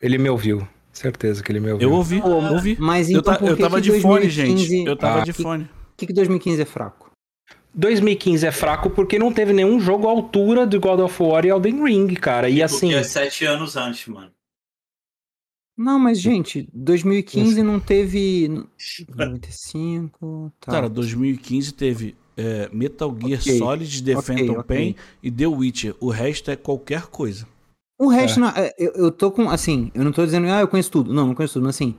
Ele 0.01 0.19
me 0.19 0.29
ouviu. 0.29 0.67
Certeza 0.93 1.43
que 1.43 1.51
ele 1.51 1.61
me 1.61 1.73
ouviu. 1.73 1.89
Eu 1.89 1.95
ouvi, 1.95 2.19
eu 2.19 2.25
ouvi. 2.27 2.77
Mas 2.79 3.11
Eu, 3.11 3.19
então 3.21 3.35
eu 3.47 3.57
tava 3.57 3.81
de 3.81 3.91
fone, 4.01 4.21
2015 4.27 4.65
gente. 4.67 4.87
Eu 4.89 4.97
tava 4.97 5.21
Ah. 5.23 5.25
de 5.25 5.33
fone. 5.33 5.65
Por 5.65 5.97
que, 5.97 6.07
que 6.07 6.13
2015 6.13 6.63
é 6.63 6.65
fraco? 6.65 7.11
2015 7.75 8.47
é 8.47 8.53
fraco 8.53 8.89
porque 8.91 9.19
não 9.19 9.33
teve 9.33 9.53
nenhum 9.53 9.81
jogo 9.81 10.07
à 10.07 10.11
altura 10.11 10.65
de 10.67 10.79
God 10.79 11.01
of 11.01 11.21
War 11.23 11.45
e 11.45 11.49
Elden 11.49 11.83
Ring, 11.85 12.15
cara. 12.15 12.49
E 12.49 12.63
assim. 12.63 12.87
Porque 12.89 12.95
é 12.95 13.03
sete 13.03 13.45
anos 13.45 13.77
antes, 13.77 14.07
mano. 14.07 14.31
Não, 15.77 15.99
mas 15.99 16.21
gente, 16.21 16.69
2015 16.73 17.61
não 17.65 17.81
teve 17.81 18.49
95, 19.17 20.53
tá. 20.61 20.71
Cara, 20.73 20.89
2015 20.89 21.73
teve 21.75 22.17
é, 22.37 22.69
Metal 22.73 23.15
Gear 23.21 23.41
Ok, 23.41 23.59
Solid, 23.59 24.03
The 24.05 24.17
ok, 24.17 24.37
Phantom 24.37 24.61
ok. 24.61 24.65
Pain 24.77 24.97
e 25.23 25.31
The 25.31 25.47
Witcher. 25.47 25.95
O 26.01 26.11
resto 26.11 26.51
é 26.51 26.57
qualquer 26.57 27.07
coisa. 27.07 27.47
O 27.99 28.09
resto, 28.09 28.41
não- 28.41 28.49
é, 28.49 28.73
eu, 28.79 28.93
eu 28.93 29.11
tô 29.13 29.31
com, 29.31 29.49
assim, 29.49 29.91
eu 29.95 30.03
não 30.05 30.11
tô 30.13 30.25
dizendo, 30.25 30.49
ah, 30.49 30.61
eu 30.61 30.69
conheço 30.69 30.91
tudo. 30.91 31.13
Não, 31.13 31.29
não 31.29 31.35
conheço 31.35 31.55
tudo, 31.55 31.67
mas 31.67 31.77
assim, 31.77 31.95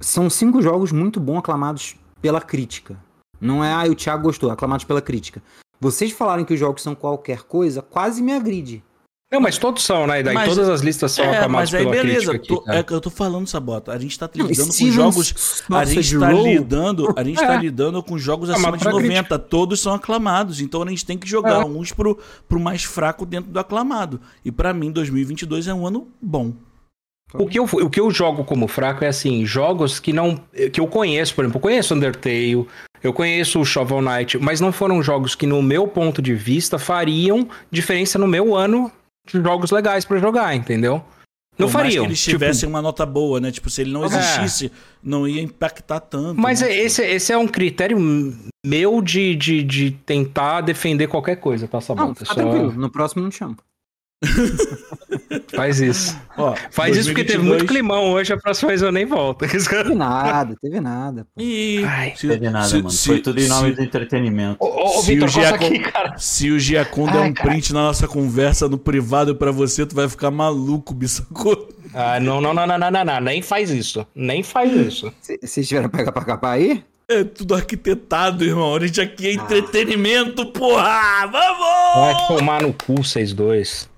são 0.00 0.28
cinco 0.28 0.60
jogos 0.60 0.90
muito 0.92 1.20
bons 1.20 1.38
aclamados 1.38 1.96
pela 2.20 2.40
crítica. 2.40 2.98
Não 3.40 3.62
é, 3.64 3.72
ah, 3.72 3.84
o 3.90 3.94
Thiago 3.94 4.24
gostou, 4.24 4.50
aclamados 4.50 4.84
pela 4.84 5.00
crítica. 5.00 5.42
Vocês 5.80 6.12
falarem 6.12 6.44
que 6.44 6.54
os 6.54 6.60
jogos 6.60 6.82
são 6.82 6.94
qualquer 6.94 7.42
coisa, 7.42 7.82
quase 7.82 8.22
me 8.22 8.32
agride. 8.32 8.82
Não, 9.32 9.40
mas 9.40 9.58
todos 9.58 9.82
são, 9.82 10.06
né? 10.06 10.20
E 10.20 10.22
daí 10.22 10.34
Mas- 10.34 10.48
todas 10.48 10.68
as 10.68 10.80
listas 10.80 11.10
são 11.12 11.24
É, 11.24 11.36
aclamadas 11.38 11.72
mas 11.72 11.74
aí 11.74 11.84
pela 11.90 12.02
beleza. 12.02 12.30
crítica 12.30 12.36
aqui, 12.36 12.48
tô- 12.48 12.60
cara. 12.60 12.78
é 12.78 12.84
eu 12.88 13.00
tô 13.00 13.10
falando, 13.10 13.46
Sabota. 13.48 13.92
A 13.92 13.98
gente 13.98 14.16
tá 14.16 14.30
lidando 14.32 14.68
com 14.68 14.92
jogos. 14.92 15.64
A 15.72 15.84
gente 15.84 16.18
tá 16.18 16.30
Roll, 16.30 16.46
lidando, 16.46 17.12
a 17.16 17.24
gente 17.24 17.36
tá 17.40 17.54
É. 17.54 17.58
lidando 17.58 18.02
com 18.02 18.16
jogos 18.16 18.48
Aclamado 18.48 18.76
acima 18.76 18.78
de 18.92 18.96
pela 18.98 19.02
90. 19.02 19.38
Todos 19.38 19.80
são 19.80 19.92
aclamados. 19.92 20.60
Então 20.60 20.82
a 20.82 20.88
gente 20.88 21.04
tem 21.04 21.18
que 21.18 21.28
jogar 21.28 21.62
É. 21.62 21.64
uns 21.64 21.90
pro, 21.90 22.16
pro 22.48 22.60
mais 22.60 22.84
fraco 22.84 23.26
dentro 23.26 23.50
do 23.50 23.58
aclamado. 23.58 24.20
E 24.44 24.52
pra 24.52 24.72
mim, 24.72 24.92
2022 24.92 25.66
é 25.66 25.74
um 25.74 25.84
ano 25.86 26.06
bom. 26.22 26.52
O 27.32 27.48
que, 27.48 27.58
eu, 27.58 27.64
o 27.64 27.90
que 27.90 27.98
eu 27.98 28.08
jogo 28.12 28.44
como 28.44 28.68
fraco 28.68 29.02
é 29.04 29.08
assim, 29.08 29.44
jogos 29.44 29.98
que 29.98 30.12
não. 30.12 30.38
que 30.72 30.80
eu 30.80 30.86
conheço, 30.86 31.34
por 31.34 31.42
exemplo, 31.42 31.56
eu 31.58 31.62
conheço 31.62 31.92
Undertale, 31.92 32.68
eu 33.02 33.12
conheço 33.12 33.58
o 33.60 33.64
Shovel 33.64 34.00
Knight, 34.00 34.38
mas 34.38 34.60
não 34.60 34.70
foram 34.70 35.02
jogos 35.02 35.34
que, 35.34 35.44
no 35.44 35.60
meu 35.60 35.88
ponto 35.88 36.22
de 36.22 36.32
vista, 36.34 36.78
fariam 36.78 37.48
diferença 37.72 38.16
no 38.20 38.28
meu 38.28 38.54
ano 38.54 38.92
jogos 39.26 39.70
legais 39.70 40.04
pra 40.04 40.18
jogar, 40.18 40.54
entendeu? 40.54 41.02
Não 41.56 41.68
Por 41.68 41.74
mais 41.74 41.86
fariam. 41.86 42.02
que 42.04 42.08
eles 42.08 42.20
tipo, 42.20 42.30
tivessem 42.36 42.68
uma 42.68 42.82
nota 42.82 43.06
boa, 43.06 43.38
né? 43.40 43.52
Tipo, 43.52 43.70
se 43.70 43.82
ele 43.82 43.92
não 43.92 44.02
É. 44.02 44.06
existisse, 44.06 44.72
não 45.02 45.26
ia 45.26 45.40
impactar 45.40 46.00
tanto. 46.00 46.40
Mas 46.40 46.60
né? 46.60 46.68
é- 46.72 46.80
esse, 46.84 47.00
esse 47.04 47.32
é 47.32 47.38
um 47.38 47.46
critério 47.46 47.96
meu 48.66 49.00
de, 49.00 49.36
de, 49.36 49.62
de 49.62 49.90
tentar 49.92 50.62
defender 50.62 51.06
qualquer 51.06 51.36
coisa, 51.36 51.68
tá, 51.68 51.76
Não, 51.76 51.80
Sabota? 51.80 52.14
fica 52.14 52.26
Só 52.26 52.34
tranquilo. 52.34 52.72
No 52.72 52.90
próximo 52.90 53.22
não 53.22 53.30
chamo. 53.30 53.56
faz 55.54 55.80
isso. 55.80 56.16
Ó, 56.36 56.54
Faz 56.70 56.96
isso 56.96 57.08
porque 57.10 57.24
teve 57.24 57.38
2022 57.38 57.48
muito 57.48 57.66
climão 57.66 58.12
hoje, 58.12 58.32
a 58.32 58.36
próxima 58.36 58.68
vez 58.68 58.82
eu 58.82 58.90
nem 58.92 59.06
volto. 59.06 59.44
Teve 59.46 59.94
nada, 59.94 60.56
teve 60.60 60.80
nada. 60.80 61.24
pô. 61.34 61.40
E 61.42 61.84
Ai, 61.84 62.14
se, 62.16 62.26
Não 62.26 62.34
teve 62.34 62.50
nada, 62.50 62.66
se- 62.68 62.76
mano. 62.76 62.90
se- 62.90 63.06
Foi 63.08 63.20
tudo 63.20 63.40
em 63.40 63.48
nome 63.48 63.70
se- 63.70 63.76
do 63.76 63.82
entretenimento. 63.82 64.56
Ô, 64.60 64.84
ô, 64.98 65.02
Se 65.02 65.14
o 65.16 65.20
passa 65.20 65.32
Giacomo- 65.40 65.66
aqui, 65.66 65.78
cara. 65.78 66.18
Se 66.18 66.50
o 66.50 66.58
Giacom 66.58 67.06
der 67.06 67.20
um 67.20 67.32
cara. 67.32 67.50
print 67.50 67.72
na 67.72 67.82
nossa 67.84 68.08
conversa 68.08 68.68
no 68.68 68.78
privado 68.78 69.34
pra 69.36 69.50
você, 69.50 69.86
tu 69.86 69.94
vai 69.94 70.08
ficar 70.08 70.30
maluco, 70.30 70.92
bissacô. 70.94 71.68
Ah, 71.94 72.18
não, 72.18 72.40
não, 72.40 72.52
não, 72.52 72.66
não, 72.66 72.78
não, 72.78 72.90
não, 72.90 73.04
não, 73.04 73.20
nem 73.20 73.40
faz 73.40 73.70
isso. 73.70 74.04
Nem 74.14 74.42
faz 74.42 74.72
isso. 74.72 75.12
Se- 75.20 75.38
Vocês 75.42 75.68
tiveram 75.68 75.88
pegar 75.88 76.10
pra 76.12 76.24
capar 76.24 76.52
aí? 76.54 76.82
É 77.06 77.22
tudo 77.22 77.54
arquitetado, 77.54 78.44
irmão. 78.44 78.74
A 78.74 78.80
gente 78.86 79.00
aqui 79.00 79.26
é 79.28 79.30
Ah. 79.30 79.34
entretenimento, 79.34 80.46
porra! 80.46 81.26
Vamos! 81.26 81.94
Vai 81.96 82.26
tomar 82.26 82.62
no 82.62 82.72
cu, 82.72 82.96
vocês 83.04 83.32
dois. 83.32 83.88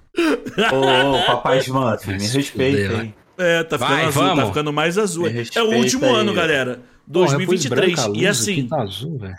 Ô, 0.73 1.17
ô, 1.17 1.27
papai 1.27 1.59
Smurf, 1.59 2.07
me 2.09 2.27
respeita, 2.27 2.95
hein? 3.03 3.15
É, 3.39 3.63
tá 3.65 3.79
ficando 3.79 3.95
Vai, 3.97 4.05
azul, 4.07 4.23
vamos. 4.23 4.41
tá 4.41 4.47
ficando 4.47 4.73
mais 4.73 4.97
azul. 4.99 5.27
É 5.29 5.63
o 5.63 5.77
último 5.77 6.07
aí. 6.07 6.15
ano, 6.15 6.33
galera. 6.33 6.81
Porra, 7.11 7.35
eu 7.35 7.47
pus 7.47 7.65
2023. 7.69 7.71
branca 7.95 8.03
a 8.03 8.07
luz 8.07 8.21
e 8.23 8.27
assim, 8.27 8.67
Tá 8.69 8.83
azul, 8.83 9.19
velho. 9.19 9.35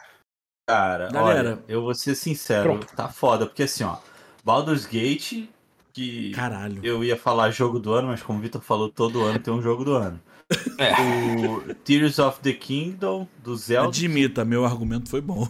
Cara, 0.69 1.09
Galera. 1.09 1.49
olha, 1.51 1.59
eu 1.67 1.81
vou 1.81 1.93
ser 1.95 2.13
sincero, 2.13 2.63
Pronto. 2.71 2.87
tá 2.95 3.07
foda, 3.07 3.45
porque 3.45 3.63
assim, 3.63 3.83
ó, 3.85 3.95
Baldur's 4.43 4.85
Gate, 4.85 5.45
que 5.93 6.31
caralho. 6.31 6.79
eu 6.83 7.03
ia 7.05 7.15
falar 7.15 7.51
jogo 7.51 7.79
do 7.79 7.93
ano, 7.93 8.09
mas 8.09 8.21
como 8.21 8.37
o 8.39 8.41
Vitor 8.41 8.61
falou, 8.61 8.89
todo 8.89 9.23
ano 9.23 9.39
tem 9.39 9.53
um 9.53 9.61
jogo 9.61 9.83
do 9.85 9.93
ano. 9.95 10.19
É. 10.77 10.93
O 11.47 11.73
Tears 11.83 12.19
of 12.19 12.39
the 12.41 12.53
Kingdom, 12.53 13.27
do 13.43 13.55
Zelda. 13.57 13.89
Admita, 13.89 14.45
meu 14.45 14.63
argumento 14.63 15.09
foi 15.09 15.19
bom. 15.21 15.47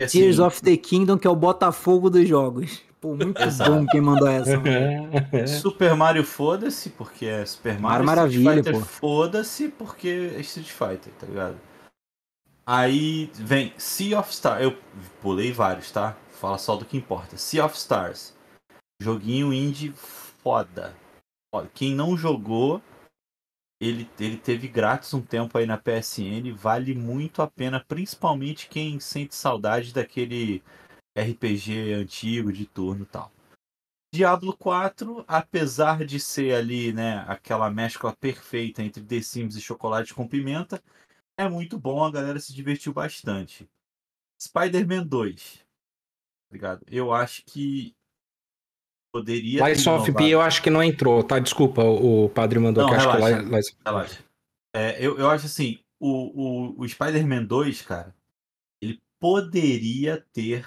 Assim, 0.00 0.20
Tears 0.20 0.38
of 0.38 0.62
the 0.62 0.76
Kingdom, 0.76 1.18
que 1.18 1.26
é 1.26 1.30
o 1.30 1.34
Botafogo 1.36 2.08
dos 2.08 2.26
jogos. 2.28 2.80
Pô, 3.02 3.16
muito 3.16 3.42
Exato. 3.42 3.68
bom 3.72 3.84
quem 3.86 4.00
mandou 4.00 4.28
essa. 4.28 4.56
mano. 4.60 5.10
Super 5.60 5.96
Mario 5.96 6.22
foda-se, 6.22 6.88
porque 6.90 7.26
é 7.26 7.44
Super 7.44 7.76
Mario. 7.80 8.06
Mario 8.06 8.26
Street 8.28 8.44
Maravilha, 8.44 8.80
foda-se, 8.84 9.68
porque 9.70 10.30
é 10.36 10.40
Street 10.40 10.68
Fighter, 10.68 11.12
tá 11.18 11.26
ligado? 11.26 11.58
Aí 12.64 13.28
vem 13.34 13.74
Sea 13.76 14.20
of 14.20 14.30
Stars. 14.30 14.62
Eu 14.62 14.78
pulei 15.20 15.50
vários, 15.50 15.90
tá? 15.90 16.16
Fala 16.30 16.56
só 16.58 16.76
do 16.76 16.84
que 16.84 16.96
importa. 16.96 17.36
Sea 17.36 17.64
of 17.64 17.76
Stars. 17.76 18.36
Joguinho 19.02 19.52
indie 19.52 19.92
foda. 19.92 20.94
Foda. 21.52 21.68
Quem 21.74 21.96
não 21.96 22.16
jogou, 22.16 22.80
ele, 23.80 24.08
ele 24.20 24.36
teve 24.36 24.68
grátis 24.68 25.12
um 25.12 25.20
tempo 25.20 25.58
aí 25.58 25.66
na 25.66 25.76
PSN. 25.76 26.54
Vale 26.54 26.94
muito 26.94 27.42
a 27.42 27.48
pena, 27.48 27.80
principalmente 27.80 28.68
quem 28.68 29.00
sente 29.00 29.34
saudade 29.34 29.92
daquele 29.92 30.62
RPG 31.18 31.92
antigo 31.94 32.52
de 32.52 32.66
turno 32.66 33.02
e 33.02 33.06
tal. 33.06 33.32
Diablo 34.14 34.54
4, 34.56 35.24
apesar 35.26 36.04
de 36.04 36.20
ser 36.20 36.54
ali, 36.54 36.92
né, 36.92 37.24
aquela 37.26 37.70
mescla 37.70 38.14
perfeita 38.14 38.82
entre 38.82 39.02
The 39.02 39.22
Sims 39.22 39.56
e 39.56 39.60
chocolate 39.60 40.12
com 40.12 40.28
pimenta, 40.28 40.82
é 41.38 41.48
muito 41.48 41.78
bom, 41.78 42.04
a 42.04 42.10
galera 42.10 42.38
se 42.38 42.52
divertiu 42.52 42.92
bastante. 42.92 43.66
Spider-Man 44.40 45.06
2. 45.06 45.64
Obrigado. 46.50 46.84
Eu 46.90 47.12
acho 47.12 47.42
que 47.46 47.94
poderia 49.10 49.66
Lies 49.66 49.86
of. 49.86 50.12
P 50.12 50.28
eu 50.28 50.40
acho 50.42 50.62
que 50.62 50.68
não 50.68 50.82
entrou, 50.82 51.24
tá? 51.24 51.38
Desculpa, 51.38 51.82
o 51.82 52.28
padre 52.28 52.58
mandou 52.58 52.82
Não, 52.84 52.90
que 52.90 52.96
acho 52.96 53.10
que 53.10 53.54
Lies- 53.54 53.76
Relaxa. 53.84 54.24
É, 54.74 55.04
eu, 55.04 55.18
eu 55.18 55.30
acho 55.30 55.46
assim, 55.46 55.78
o, 55.98 56.72
o, 56.72 56.80
o 56.80 56.88
Spider-Man 56.88 57.44
2, 57.44 57.82
cara, 57.82 58.14
ele 58.82 59.00
poderia 59.18 60.20
ter 60.32 60.66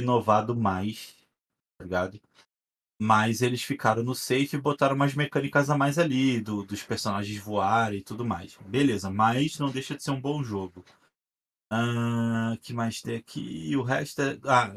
inovado 0.00 0.56
mais, 0.56 1.14
tá 1.78 1.84
ligado? 1.84 2.20
Mas 3.00 3.42
eles 3.42 3.62
ficaram 3.62 4.02
no 4.04 4.14
safe 4.14 4.56
e 4.56 4.60
botaram 4.60 4.96
umas 4.96 5.14
mecânicas 5.14 5.70
a 5.70 5.76
mais 5.78 5.98
ali, 5.98 6.40
do- 6.40 6.64
dos 6.64 6.82
personagens 6.84 7.38
voarem 7.40 8.00
e 8.00 8.04
tudo 8.04 8.24
mais. 8.24 8.58
Beleza, 8.66 9.10
mas 9.10 9.58
não 9.58 9.70
deixa 9.70 9.96
de 9.96 10.02
ser 10.02 10.12
um 10.12 10.20
bom 10.20 10.42
jogo. 10.44 10.84
Ah, 11.70 12.56
que 12.62 12.72
mais 12.72 13.02
tem 13.02 13.16
aqui? 13.16 13.76
O 13.76 13.82
resto 13.82 14.22
é. 14.22 14.38
Ah, 14.46 14.72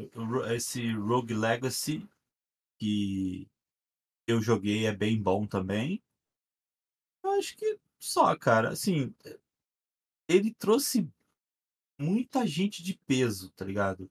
esse 0.54 0.92
Rogue 0.92 1.34
Legacy, 1.34 2.08
que 2.78 3.48
eu 4.26 4.42
joguei, 4.42 4.86
é 4.86 4.92
bem 4.94 5.20
bom 5.22 5.46
também. 5.46 6.02
Eu 7.24 7.30
acho 7.32 7.56
que 7.56 7.78
só, 7.98 8.36
cara, 8.36 8.70
assim, 8.70 9.12
ele 10.28 10.52
trouxe 10.54 11.08
muita 11.98 12.46
gente 12.46 12.82
de 12.82 12.98
peso, 13.06 13.50
tá 13.52 13.64
ligado? 13.64 14.10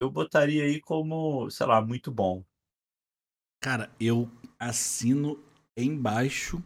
Eu 0.00 0.10
botaria 0.10 0.64
aí 0.64 0.80
como, 0.80 1.50
sei 1.50 1.66
lá, 1.66 1.80
muito 1.80 2.10
bom. 2.10 2.44
Cara, 3.62 3.90
eu 3.98 4.30
assino 4.58 5.38
embaixo 5.76 6.62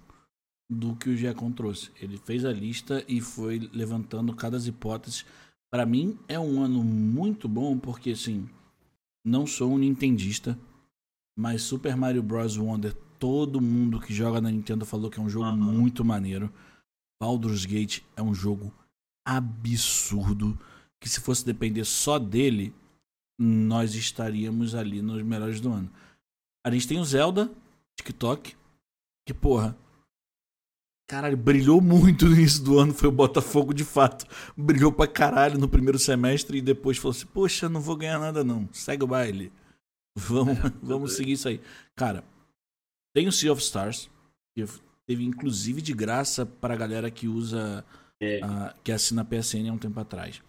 do 0.71 0.95
que 0.97 1.09
o 1.09 1.17
Giacom 1.17 1.53
trouxe. 1.53 1.91
Ele 2.01 2.19
fez 2.19 2.45
a 2.45 2.53
lista 2.53 3.05
e 3.09 3.21
foi 3.21 3.59
levantando 3.73 4.35
cada 4.35 4.57
as 4.57 4.67
hipóteses. 4.67 5.25
Pra 5.71 5.87
mim 5.87 6.19
é 6.29 6.39
um 6.39 6.63
ano 6.63 6.83
muito 6.83 7.49
bom 7.49 7.79
porque 7.79 8.11
assim, 8.11 8.49
não 9.25 9.47
sou 9.47 9.73
um 9.73 9.79
nintendista, 9.79 10.59
mas 11.39 11.63
Super 11.63 11.97
Mario 11.97 12.23
Bros 12.23 12.57
Wonder, 12.57 12.95
todo 13.19 13.61
mundo 13.61 14.01
que 14.01 14.13
joga 14.13 14.41
na 14.41 14.51
Nintendo 14.51 14.85
falou 14.85 15.11
que 15.11 15.19
é 15.19 15.23
um 15.23 15.29
jogo 15.29 15.47
Aham. 15.47 15.57
muito 15.57 16.05
maneiro. 16.05 16.53
Baldur's 17.21 17.65
Gate 17.65 18.03
é 18.17 18.23
um 18.23 18.35
jogo 18.35 18.73
absurdo 19.27 20.59
que 21.01 21.09
se 21.09 21.21
fosse 21.21 21.45
depender 21.45 21.85
só 21.85 22.19
dele, 22.19 22.75
nós 23.39 23.95
estaríamos 23.95 24.75
ali 24.75 25.01
nos 25.01 25.23
melhores 25.23 25.61
do 25.61 25.71
ano. 25.73 25.91
A 26.67 26.71
gente 26.71 26.89
tem 26.89 26.99
o 26.99 27.05
Zelda, 27.05 27.51
TikTok, 27.97 28.57
que 29.27 29.33
porra. 29.33 29.77
Caralho, 31.09 31.37
brilhou 31.39 31.81
muito 31.81 32.27
no 32.27 32.35
início 32.35 32.63
do 32.63 32.79
ano, 32.79 32.93
foi 32.93 33.09
o 33.09 33.13
Botafogo 33.13 33.73
de 33.73 33.85
fato. 33.85 34.27
Brilhou 34.55 34.93
pra 34.93 35.07
caralho 35.07 35.59
no 35.59 35.69
primeiro 35.69 35.99
semestre 35.99 36.59
e 36.59 36.63
depois 36.63 36.99
falou 36.99 37.13
assim: 37.17 37.27
Poxa, 37.27 37.69
não 37.69 37.81
vou 37.81 37.97
ganhar 37.97 38.19
nada 38.19 38.45
não, 38.45 38.69
segue 38.73 39.05
o 39.05 39.07
baile. 39.07 39.51
Vamos, 40.15 40.59
vamos 40.83 41.13
seguir 41.17 41.33
isso 41.33 41.49
aí. 41.49 41.63
Cara, 41.97 42.23
tem 43.15 43.27
o 43.27 43.33
Sea 43.33 43.51
of 43.53 43.63
Stars, 43.63 44.11
que 44.55 44.67
teve 45.07 45.25
inclusive 45.25 45.81
de 45.81 45.95
graça 45.95 46.45
pra 46.45 46.77
galera 46.77 47.11
que 47.11 47.27
usa, 47.27 47.83
É. 48.21 48.41
ah, 48.43 48.75
que 48.85 48.93
assina 48.93 49.23
a 49.23 49.25
PSN 49.25 49.71
há 49.71 49.73
um 49.73 49.79
tempo 49.79 49.99
atrás. 49.99 50.43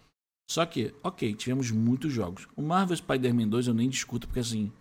Só 0.50 0.66
que, 0.66 0.95
ok, 1.03 1.36
tivemos 1.36 1.69
muitos 1.69 2.11
jogos. 2.11 2.48
O 2.56 2.61
Marvel 2.61 2.98
Spider-Man 2.98 3.48
2 3.48 3.68
eu 3.68 3.74
nem 3.74 3.88
discuto, 3.88 4.28
porque 4.28 4.40
assim. 4.40 4.72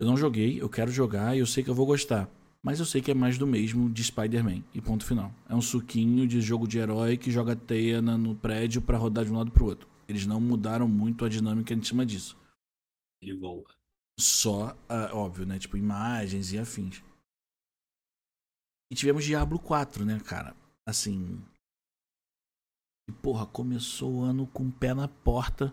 Eu 0.00 0.06
não 0.06 0.16
joguei, 0.16 0.60
eu 0.60 0.70
quero 0.70 0.90
jogar 0.90 1.36
e 1.36 1.40
eu 1.40 1.46
sei 1.46 1.62
que 1.62 1.68
eu 1.68 1.74
vou 1.74 1.84
gostar. 1.84 2.28
Mas 2.62 2.80
eu 2.80 2.86
sei 2.86 3.02
que 3.02 3.10
é 3.10 3.14
mais 3.14 3.36
do 3.36 3.46
mesmo 3.46 3.90
de 3.90 4.02
Spider-Man. 4.02 4.62
E 4.72 4.80
ponto 4.80 5.04
final. 5.04 5.32
É 5.48 5.54
um 5.54 5.60
suquinho 5.60 6.26
de 6.26 6.40
jogo 6.40 6.66
de 6.66 6.78
herói 6.78 7.18
que 7.18 7.30
joga 7.30 7.54
teia 7.54 8.00
no 8.00 8.34
prédio 8.34 8.80
pra 8.80 8.96
rodar 8.96 9.24
de 9.24 9.32
um 9.32 9.36
lado 9.36 9.50
pro 9.50 9.66
outro. 9.66 9.88
Eles 10.08 10.24
não 10.24 10.40
mudaram 10.40 10.88
muito 10.88 11.24
a 11.24 11.28
dinâmica 11.28 11.74
em 11.74 11.82
cima 11.82 12.06
disso. 12.06 12.36
Ele 13.20 13.36
voa. 13.36 13.64
Só, 14.18 14.76
ah, 14.88 15.10
óbvio, 15.12 15.44
né? 15.44 15.58
Tipo, 15.58 15.76
imagens 15.76 16.52
e 16.52 16.58
afins. 16.58 17.02
E 18.90 18.94
tivemos 18.94 19.24
Diablo 19.24 19.58
4, 19.58 20.04
né, 20.04 20.20
cara? 20.20 20.56
Assim. 20.86 21.42
E, 23.08 23.12
porra, 23.12 23.46
começou 23.46 24.12
o 24.12 24.22
ano 24.22 24.46
com 24.46 24.64
o 24.64 24.72
pé 24.72 24.94
na 24.94 25.08
porta. 25.08 25.72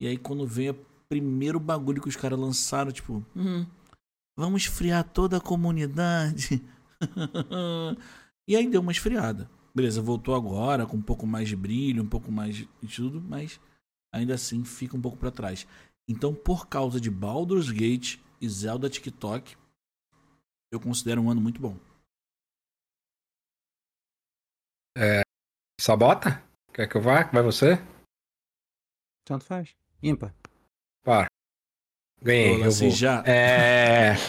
E 0.00 0.06
aí, 0.06 0.16
quando 0.16 0.46
vem 0.46 0.70
o 0.70 0.86
primeiro 1.08 1.58
bagulho 1.58 2.02
que 2.02 2.08
os 2.08 2.16
caras 2.16 2.38
lançaram, 2.38 2.92
tipo, 2.92 3.24
hum, 3.34 3.66
vamos 4.36 4.62
esfriar 4.62 5.04
toda 5.04 5.38
a 5.38 5.40
comunidade. 5.40 6.62
e 8.48 8.56
aí 8.56 8.68
deu 8.68 8.80
uma 8.80 8.92
esfriada. 8.92 9.50
Beleza, 9.74 10.02
voltou 10.02 10.34
agora 10.34 10.86
com 10.86 10.96
um 10.96 11.02
pouco 11.02 11.26
mais 11.26 11.48
de 11.48 11.56
brilho, 11.56 12.02
um 12.02 12.08
pouco 12.08 12.32
mais 12.32 12.56
de 12.56 12.68
tudo, 12.94 13.20
mas 13.20 13.60
ainda 14.12 14.34
assim 14.34 14.64
fica 14.64 14.96
um 14.96 15.00
pouco 15.00 15.16
pra 15.16 15.30
trás. 15.30 15.66
Então, 16.08 16.34
por 16.34 16.66
causa 16.68 17.00
de 17.00 17.10
Baldur's 17.10 17.70
Gate, 17.70 18.18
e 18.40 18.48
Zelda 18.48 18.88
TikTok, 18.88 19.56
eu 20.72 20.80
considero 20.80 21.20
um 21.20 21.30
ano 21.30 21.40
muito 21.40 21.60
bom. 21.60 21.76
Sabota? 25.80 26.42
Quer 26.78 26.86
que 26.88 26.96
eu 26.96 27.00
vá? 27.00 27.24
Vai 27.24 27.42
você? 27.42 27.76
Tanto 29.26 29.44
faz. 29.44 29.74
Ímpar. 30.00 30.32
Para. 31.04 31.26
Ganhei. 32.22 32.54
Olá, 32.54 32.66
eu 32.66 32.68
assim 32.68 32.86
vou. 32.88 32.96
já. 32.96 33.22
É. 33.26 34.14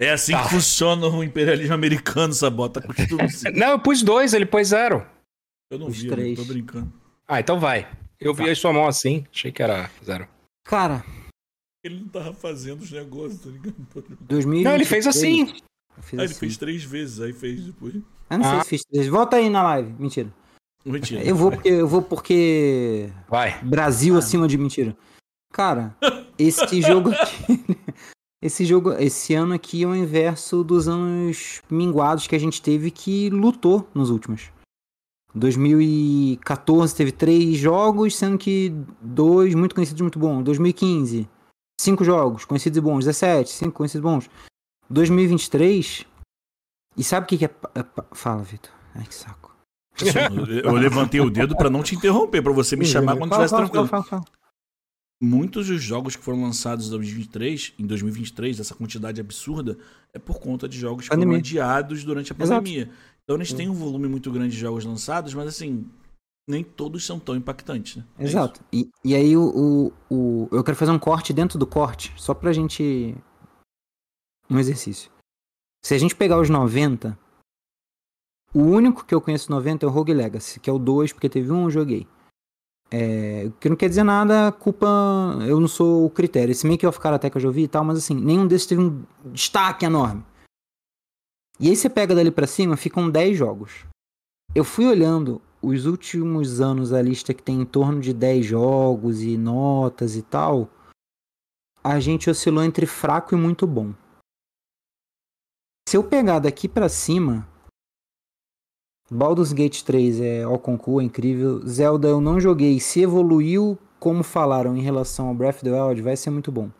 É 0.00 0.10
assim 0.10 0.32
Tá. 0.32 0.42
que 0.42 0.48
funciona 0.50 1.06
o 1.06 1.22
imperialismo 1.22 1.74
americano, 1.74 2.32
Sabota. 2.32 2.80
Não, 3.54 3.68
eu 3.70 3.78
pus 3.78 4.02
dois, 4.02 4.34
ele 4.34 4.44
pôs 4.44 4.66
zero. 4.68 5.06
Eu 5.70 5.78
não 5.78 5.86
Os 5.86 5.96
vi, 5.96 6.08
eu 6.08 6.12
três. 6.12 6.36
tô 6.36 6.44
brincando. 6.44 6.92
Ah, 7.28 7.38
então 7.38 7.60
vai. 7.60 7.88
Eu 8.18 8.34
vi 8.34 8.50
a 8.50 8.56
sua 8.56 8.72
mão 8.72 8.88
assim, 8.88 9.24
achei 9.32 9.52
que 9.52 9.62
era 9.62 9.88
zero. 10.04 10.26
Cara, 10.64 11.04
Ele 11.84 12.00
não 12.00 12.08
tava 12.08 12.34
fazendo 12.34 12.80
os 12.82 12.90
negócios, 12.90 13.42
tá 13.42 13.48
ligado? 13.50 13.76
2023. 14.22 14.64
Não, 14.64 14.74
ele 14.74 14.84
fez 14.84 15.06
assim. 15.06 15.42
Eu 15.96 16.02
fiz 16.02 16.18
Ah, 16.18 16.22
ele 16.24 16.32
assim. 16.32 16.40
fez 16.40 16.56
três 16.56 16.82
vezes, 16.82 17.20
aí 17.20 17.32
fez 17.32 17.60
depois. 17.64 17.94
Eu 17.94 18.02
não 18.38 18.42
sei 18.44 18.58
Ah. 18.58 18.64
se 18.64 18.70
fiz 18.70 18.82
três. 18.82 19.06
Volta 19.06 19.36
aí 19.36 19.48
na 19.48 19.62
live. 19.62 19.92
Mentira. 20.00 20.34
Mentira. 20.84 21.22
Eu 21.22 21.36
vou 21.36 21.50
porque. 21.50 21.68
Eu 21.68 21.88
vou 21.88 22.02
porque. 22.02 23.10
Vai. 23.28 23.62
Brasil 23.62 24.14
Ah. 24.16 24.18
acima 24.18 24.48
de 24.48 24.58
mentira. 24.58 24.96
Cara, 25.52 25.96
esse 26.38 26.80
jogo 26.82 27.10
aqui. 27.10 27.64
Esse 28.42 28.64
jogo, 28.64 28.92
esse 28.94 29.34
ano 29.34 29.54
aqui 29.54 29.84
é 29.84 29.86
o 29.86 29.94
inverso 29.94 30.64
dos 30.64 30.88
anos 30.88 31.62
minguados 31.70 32.26
que 32.26 32.34
a 32.34 32.38
gente 32.40 32.60
teve 32.60 32.90
que 32.90 33.30
lutou 33.30 33.88
nos 33.94 34.10
últimos. 34.10 34.50
2014 35.32 36.94
teve 36.94 37.12
três 37.12 37.56
jogos, 37.56 38.16
sendo 38.16 38.36
que 38.36 38.74
dois 39.00 39.54
muito 39.54 39.76
conhecidos 39.76 40.00
e 40.00 40.02
muito 40.02 40.18
bons. 40.18 40.42
2015, 40.42 41.28
cinco 41.80 42.04
jogos 42.04 42.44
conhecidos 42.44 42.78
e 42.78 42.80
bons. 42.80 43.04
17, 43.04 43.50
cinco 43.50 43.72
conhecidos 43.72 44.00
e 44.00 44.12
bons. 44.12 44.30
2023. 44.90 46.04
E 46.96 47.04
sabe 47.04 47.24
o 47.24 47.28
que, 47.28 47.38
que 47.38 47.44
é, 47.44 47.50
é 47.76 47.84
Fala, 48.12 48.42
Vitor. 48.42 48.72
Ai, 48.94 49.06
que 49.06 49.14
saco. 49.14 49.51
Eu 50.64 50.72
levantei 50.74 51.20
o 51.20 51.30
dedo 51.30 51.56
pra 51.56 51.68
não 51.70 51.82
te 51.82 51.94
interromper, 51.94 52.42
pra 52.42 52.52
você 52.52 52.76
me 52.76 52.84
chamar 52.84 53.16
quando 53.16 53.30
estivesse 53.32 53.54
tranquilo. 53.54 53.86
fala, 53.86 54.02
fala, 54.02 54.22
fala. 54.24 54.38
Muitos 55.24 55.68
dos 55.68 55.80
jogos 55.80 56.16
que 56.16 56.22
foram 56.24 56.42
lançados 56.42 56.88
em 56.88 56.90
2023, 56.90 57.74
em 57.78 57.86
2023, 57.86 58.58
essa 58.58 58.74
quantidade 58.74 59.20
absurda, 59.20 59.78
é 60.12 60.18
por 60.18 60.40
conta 60.40 60.68
de 60.68 60.76
jogos 60.78 61.08
que 61.08 61.14
foram 61.14 61.32
adiados 61.34 62.02
durante 62.02 62.32
a 62.32 62.36
Exato. 62.36 62.60
pandemia. 62.62 62.90
Então 63.22 63.36
eles 63.36 63.52
têm 63.52 63.68
um 63.68 63.74
volume 63.74 64.08
muito 64.08 64.32
grande 64.32 64.50
de 64.54 64.58
jogos 64.60 64.84
lançados, 64.84 65.32
mas 65.32 65.46
assim, 65.46 65.86
nem 66.48 66.64
todos 66.64 67.06
são 67.06 67.20
tão 67.20 67.36
impactantes, 67.36 67.96
né? 67.96 68.04
É 68.18 68.24
Exato. 68.24 68.60
E, 68.72 68.90
e 69.04 69.14
aí 69.14 69.36
o, 69.36 69.92
o, 70.10 70.14
o- 70.14 70.48
Eu 70.50 70.64
quero 70.64 70.76
fazer 70.76 70.90
um 70.90 70.98
corte 70.98 71.32
dentro 71.32 71.56
do 71.56 71.66
corte, 71.68 72.12
só 72.16 72.34
pra 72.34 72.52
gente. 72.52 73.14
Um 74.50 74.58
exercício. 74.58 75.08
Se 75.84 75.94
a 75.94 75.98
gente 75.98 76.16
pegar 76.16 76.40
os 76.40 76.50
90, 76.50 77.16
o 78.54 78.60
único 78.60 79.04
que 79.04 79.14
eu 79.14 79.20
conheço 79.20 79.50
90 79.50 79.86
é 79.86 79.88
o 79.88 79.92
Rogue 79.92 80.12
Legacy, 80.12 80.60
que 80.60 80.68
é 80.68 80.72
o 80.72 80.78
2, 80.78 81.12
porque 81.12 81.28
teve 81.28 81.50
um 81.50 81.64
eu 81.64 81.70
joguei. 81.70 82.06
É, 82.90 83.50
que 83.58 83.70
não 83.70 83.76
quer 83.76 83.88
dizer 83.88 84.04
nada, 84.04 84.52
culpa. 84.52 84.86
Eu 85.48 85.58
não 85.58 85.68
sou 85.68 86.04
o 86.04 86.10
critério. 86.10 86.52
Esse 86.52 86.86
of 86.86 87.00
Karate 87.00 87.30
que 87.30 87.36
eu 87.38 87.40
já 87.40 87.48
ouvi 87.48 87.62
e 87.62 87.68
tal, 87.68 87.84
mas 87.84 87.96
assim, 87.96 88.14
nenhum 88.14 88.46
desses 88.46 88.66
teve 88.66 88.82
um 88.82 89.02
destaque 89.26 89.86
enorme. 89.86 90.22
E 91.58 91.68
aí 91.68 91.76
você 91.76 91.88
pega 91.88 92.14
dali 92.14 92.30
pra 92.30 92.46
cima, 92.46 92.76
ficam 92.76 93.10
10 93.10 93.38
jogos. 93.38 93.86
Eu 94.54 94.64
fui 94.64 94.86
olhando 94.86 95.40
os 95.62 95.86
últimos 95.86 96.60
anos 96.60 96.92
a 96.92 97.00
lista 97.00 97.32
que 97.32 97.42
tem 97.42 97.60
em 97.60 97.64
torno 97.64 98.00
de 98.00 98.12
10 98.12 98.44
jogos 98.44 99.22
e 99.22 99.38
notas 99.38 100.16
e 100.16 100.22
tal, 100.22 100.68
a 101.82 101.98
gente 102.00 102.28
oscilou 102.28 102.62
entre 102.62 102.84
fraco 102.84 103.34
e 103.34 103.38
muito 103.38 103.66
bom. 103.66 103.94
Se 105.88 105.96
eu 105.96 106.04
pegar 106.04 106.40
daqui 106.40 106.68
pra 106.68 106.88
cima, 106.88 107.48
Baldur's 109.12 109.52
Gate 109.52 109.82
3 109.82 110.20
é 110.20 110.42
ao 110.42 110.58
concurso, 110.58 111.00
é 111.00 111.04
incrível. 111.04 111.60
Zelda 111.66 112.08
eu 112.08 112.20
não 112.20 112.40
joguei, 112.40 112.80
se 112.80 113.02
evoluiu 113.02 113.78
como 114.00 114.22
falaram 114.22 114.74
em 114.74 114.80
relação 114.80 115.28
ao 115.28 115.34
Breath 115.34 115.56
of 115.56 115.64
the 115.64 115.70
Wild, 115.70 116.00
vai 116.00 116.16
ser 116.16 116.30
muito 116.30 116.50
bom. 116.50 116.70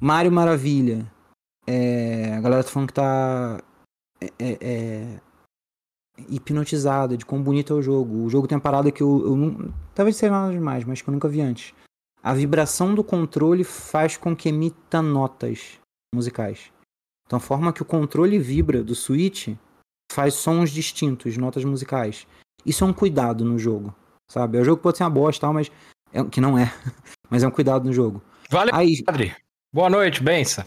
Mario 0.00 0.32
Maravilha, 0.32 1.06
é, 1.66 2.34
a 2.34 2.40
galera 2.40 2.64
tá 2.64 2.70
falando 2.70 2.88
que 2.88 2.94
tá 2.94 3.62
é, 4.20 4.32
é, 4.38 4.58
é, 4.60 5.20
hipnotizada 6.28 7.18
de 7.18 7.26
quão 7.26 7.42
bonito 7.42 7.74
é 7.74 7.76
o 7.76 7.82
jogo. 7.82 8.24
O 8.24 8.30
jogo 8.30 8.48
tem 8.48 8.56
uma 8.56 8.62
parada 8.62 8.90
que 8.90 9.02
eu, 9.02 9.22
eu 9.26 9.36
não. 9.36 9.74
Talvez 9.94 10.16
seja 10.16 10.32
nada 10.32 10.52
demais, 10.52 10.84
mas 10.84 11.02
que 11.02 11.08
eu 11.08 11.12
nunca 11.12 11.28
vi 11.28 11.42
antes. 11.42 11.74
A 12.22 12.32
vibração 12.32 12.94
do 12.94 13.04
controle 13.04 13.62
faz 13.62 14.16
com 14.16 14.34
que 14.34 14.48
emita 14.48 15.02
notas 15.02 15.78
musicais. 16.14 16.72
Então 17.26 17.36
a 17.36 17.40
forma 17.40 17.72
que 17.72 17.82
o 17.82 17.86
controle 17.86 18.38
vibra 18.38 18.82
do 18.82 18.94
Switch 18.94 19.48
faz 20.10 20.34
sons 20.34 20.70
distintos, 20.70 21.36
notas 21.36 21.64
musicais. 21.64 22.26
Isso 22.64 22.84
é 22.84 22.86
um 22.86 22.92
cuidado 22.92 23.44
no 23.44 23.58
jogo, 23.58 23.94
sabe? 24.28 24.58
O 24.58 24.64
jogo 24.64 24.82
pode 24.82 24.96
ser 24.98 25.04
uma 25.04 25.10
bosta, 25.10 25.38
e 25.38 25.40
tal, 25.40 25.52
mas 25.52 25.70
é, 26.12 26.24
que 26.24 26.40
não 26.40 26.58
é, 26.58 26.72
mas 27.30 27.42
é 27.42 27.48
um 27.48 27.50
cuidado 27.50 27.84
no 27.84 27.92
jogo. 27.92 28.22
Valeu, 28.50 28.74
Aí, 28.74 29.02
padre. 29.02 29.34
Boa 29.72 29.90
noite, 29.90 30.22
benção. 30.22 30.64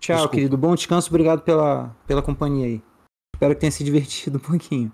tchau, 0.00 0.16
Desculpa. 0.16 0.28
querido. 0.34 0.56
Bom 0.58 0.74
descanso, 0.74 1.08
obrigado 1.08 1.42
pela, 1.42 1.96
pela 2.06 2.22
companhia 2.22 2.66
aí. 2.66 2.82
Espero 3.34 3.54
que 3.54 3.60
tenha 3.60 3.72
se 3.72 3.82
divertido 3.84 4.38
um 4.38 4.40
pouquinho. 4.40 4.92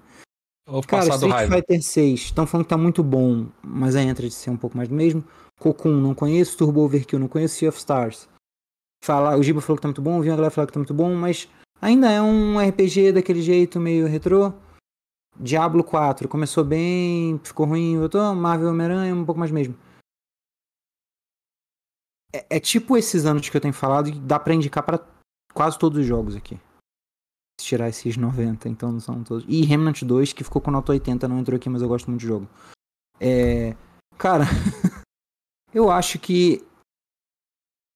Vou 0.67 0.83
Cara, 0.83 1.09
Street 1.09 1.33
raiva. 1.33 1.57
Fighter 1.57 1.83
6, 1.83 2.21
estão 2.21 2.47
falando 2.47 2.65
que 2.65 2.71
tá 2.71 2.77
muito 2.79 3.03
bom, 3.03 3.49
mas 3.63 3.97
aí 3.97 4.07
entra 4.07 4.29
de 4.29 4.35
ser 4.35 4.51
um 4.51 4.57
pouco 4.57 4.77
mais 4.77 4.89
do 4.89 4.95
mesmo. 4.95 5.25
Cocoon, 5.59 6.01
não 6.01 6.15
conheço. 6.15 6.57
Turbo 6.57 6.81
Overkill, 6.83 7.19
não 7.19 7.27
conheço. 7.29 7.57
Sea 7.57 7.69
of 7.69 7.79
Stars. 7.79 8.29
Fala, 9.05 9.37
o 9.37 9.43
Giba 9.43 9.61
falou 9.61 9.77
que 9.77 9.83
tá 9.83 9.89
muito 9.89 10.01
bom, 10.03 10.21
vi 10.21 10.29
a 10.31 10.37
galera 10.37 10.51
falar 10.51 10.67
que 10.67 10.73
tá 10.73 10.79
muito 10.79 10.95
bom, 10.95 11.15
mas 11.15 11.49
ainda 11.81 12.11
é 12.11 12.21
um 12.21 12.59
RPG 12.59 13.13
daquele 13.13 13.43
jeito 13.43 13.81
meio 13.81 14.07
retrô. 14.07 14.53
Diablo 15.39 15.83
4, 15.83 16.29
começou 16.29 16.65
bem, 16.65 17.39
ficou 17.43 17.67
ruim, 17.67 17.99
voltou. 17.99 18.35
Marvel 18.35 18.71
Homem-Aranha, 18.71 19.15
um 19.15 19.25
pouco 19.25 19.39
mais 19.39 19.51
mesmo. 19.51 19.77
É, 22.33 22.57
é 22.57 22.61
tipo 22.61 22.97
esses 22.97 23.25
anos 23.25 23.49
que 23.49 23.57
eu 23.57 23.61
tenho 23.61 23.75
falado 23.75 24.09
e 24.09 24.13
dá 24.13 24.39
pra 24.39 24.55
indicar 24.55 24.85
pra 24.85 25.05
quase 25.53 25.79
todos 25.79 25.99
os 25.99 26.07
jogos 26.07 26.37
aqui. 26.37 26.59
Se 27.61 27.67
tirar 27.67 27.89
esses 27.89 28.17
90, 28.17 28.69
então 28.69 28.93
não 28.93 29.01
são 29.01 29.23
todos. 29.23 29.45
E 29.49 29.65
Remnant 29.65 30.03
2, 30.03 30.33
que 30.33 30.45
ficou 30.45 30.63
com 30.63 30.71
nota 30.71 30.93
80, 30.93 31.29
não 31.29 31.39
entrou 31.39 31.57
aqui, 31.57 31.69
mas 31.69 31.83
eu 31.83 31.89
gosto 31.89 32.09
muito 32.09 32.21
do 32.23 32.27
jogo. 32.27 32.49
É. 33.19 33.77
Cara, 34.17 34.45
eu 35.73 35.91
acho 35.91 36.19
que 36.19 36.67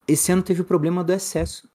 esse 0.06 0.30
ano 0.32 0.42
teve 0.42 0.60
o 0.60 0.66
problema 0.66 1.02
do 1.02 1.12
excesso. 1.12 1.68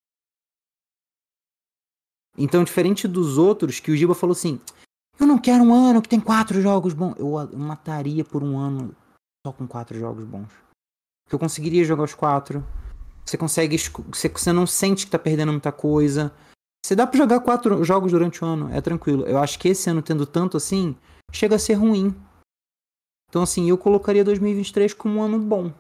Então, 2.40 2.64
diferente 2.64 3.06
dos 3.06 3.38
outros, 3.38 3.82
que 3.82 3.92
o 3.92 3.98
Giba 3.98 4.16
falou 4.16 4.32
assim: 4.32 4.60
Eu 5.20 5.28
não 5.28 5.38
quero 5.38 5.62
um 5.62 5.74
ano 5.74 6.02
que 6.02 6.08
tem 6.08 6.22
quatro 6.22 6.62
jogos 6.62 6.94
bons. 6.94 7.16
Eu, 7.18 7.32
mataria 7.58 8.24
por 8.24 8.42
um 8.42 8.58
ano 8.58 8.96
só 9.46 9.52
com 9.52 9.68
quatro 9.68 10.00
jogos 10.00 10.24
bons. 10.24 10.48
Porque 11.26 11.36
eu 11.36 11.40
conseguiria 11.40 11.84
jogar 11.84 12.04
os 12.04 12.14
quatro. 12.14 12.66
Você 13.26 13.38
consegue. 13.38 13.78
Você, 13.78 14.30
você 14.30 14.54
não 14.54 14.66
sente 14.66 15.06
que 15.06 15.12
tá 15.12 15.20
perdendo 15.20 15.52
muita 15.52 15.74
coisa. 15.74 16.34
Você 16.84 16.96
dá 16.96 17.06
pra 17.06 17.18
jogar 17.18 17.42
quatro 17.42 17.84
jogos 17.84 18.14
durante 18.14 18.44
o 18.44 18.48
ano, 18.48 18.74
é 18.74 18.80
tranquilo. 18.80 19.26
Eu 19.26 19.38
acho 19.38 19.60
que 19.60 19.68
esse 19.68 19.90
ano 19.90 20.02
tendo 20.02 20.26
tanto 20.26 20.56
assim, 20.56 20.96
chega 21.32 21.58
a 21.58 21.60
ser 21.60 21.74
ruim. 21.74 22.16
Então, 23.30 23.44
assim, 23.44 23.70
eu 23.70 23.78
colocaria 23.78 24.24
2023 24.24 24.94
como 24.94 25.20
um 25.20 25.22
ano 25.22 25.38
bom. 25.38 25.74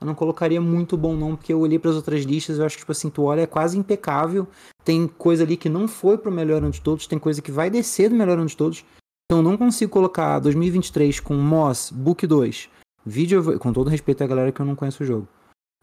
Eu 0.00 0.06
não 0.06 0.14
colocaria 0.14 0.60
muito 0.60 0.96
bom, 0.96 1.14
não, 1.14 1.36
porque 1.36 1.52
eu 1.52 1.60
olhei 1.60 1.78
para 1.78 1.90
as 1.90 1.96
outras 1.96 2.24
listas 2.24 2.58
eu 2.58 2.64
acho 2.64 2.76
que, 2.76 2.82
tipo 2.82 2.92
assim, 2.92 3.10
tu 3.10 3.24
olha, 3.24 3.42
é 3.42 3.46
quase 3.46 3.78
impecável. 3.78 4.48
Tem 4.82 5.06
coisa 5.06 5.44
ali 5.44 5.56
que 5.56 5.68
não 5.68 5.86
foi 5.86 6.16
pro 6.16 6.32
melhor 6.32 6.62
ano 6.62 6.70
de 6.70 6.80
todos, 6.80 7.06
tem 7.06 7.18
coisa 7.18 7.42
que 7.42 7.52
vai 7.52 7.68
descer 7.68 8.08
do 8.08 8.16
melhor 8.16 8.38
ano 8.38 8.46
de 8.46 8.56
todos. 8.56 8.84
Então, 9.26 9.38
eu 9.38 9.42
não 9.42 9.56
consigo 9.56 9.92
colocar 9.92 10.38
2023 10.38 11.20
com 11.20 11.34
Moss, 11.34 11.90
Book 11.90 12.26
2, 12.26 12.68
Video, 13.04 13.58
com 13.58 13.72
todo 13.72 13.90
respeito 13.90 14.24
à 14.24 14.26
galera 14.26 14.50
que 14.50 14.60
eu 14.60 14.66
não 14.66 14.74
conheço 14.74 15.02
o 15.02 15.06
jogo, 15.06 15.28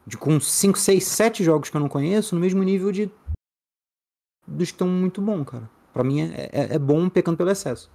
de, 0.05 0.17
com 0.17 0.39
5, 0.39 0.77
6, 0.77 1.03
7 1.03 1.43
jogos 1.43 1.69
que 1.69 1.77
eu 1.77 1.81
não 1.81 1.87
conheço, 1.87 2.35
no 2.35 2.41
mesmo 2.41 2.63
nível 2.63 2.91
de 2.91 3.11
dos 4.47 4.69
que 4.69 4.75
estão 4.75 4.87
muito 4.87 5.21
bom, 5.21 5.43
cara. 5.45 5.69
Pra 5.93 6.03
mim 6.03 6.21
é, 6.21 6.49
é, 6.51 6.75
é 6.75 6.79
bom 6.79 7.09
pecando 7.09 7.37
pelo 7.37 7.49
excesso. 7.49 7.91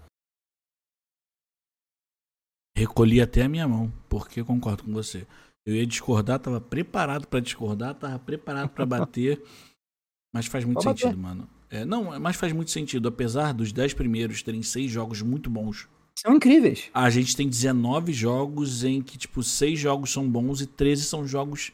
Recolhi 2.76 3.20
até 3.20 3.42
a 3.42 3.48
minha 3.48 3.66
mão, 3.66 3.92
porque 4.08 4.42
concordo 4.42 4.84
com 4.84 4.92
você. 4.92 5.26
Eu 5.64 5.74
ia 5.76 5.86
discordar, 5.86 6.38
tava 6.40 6.60
preparado 6.60 7.26
pra 7.26 7.38
discordar, 7.40 7.94
tava 7.94 8.18
preparado 8.18 8.68
pra 8.70 8.84
bater. 8.86 9.42
Mas 10.34 10.46
faz 10.46 10.64
muito 10.64 10.82
bater. 10.82 11.02
sentido, 11.02 11.18
mano. 11.20 11.48
É, 11.68 11.84
não, 11.84 12.18
mas 12.20 12.36
faz 12.36 12.52
muito 12.52 12.70
sentido. 12.70 13.06
Apesar 13.08 13.52
dos 13.52 13.70
10 13.72 13.92
primeiros 13.94 14.42
terem 14.42 14.62
seis 14.62 14.90
jogos 14.90 15.20
muito 15.22 15.48
bons, 15.50 15.88
São 16.18 16.34
incríveis. 16.36 16.90
a 16.92 17.08
gente 17.10 17.34
tem 17.36 17.48
19 17.48 18.12
jogos 18.14 18.82
em 18.84 19.00
que, 19.02 19.16
tipo, 19.18 19.42
seis 19.42 19.78
jogos 19.78 20.10
são 20.12 20.28
bons 20.28 20.60
e 20.62 20.66
13 20.66 21.04
são 21.04 21.26
jogos 21.26 21.70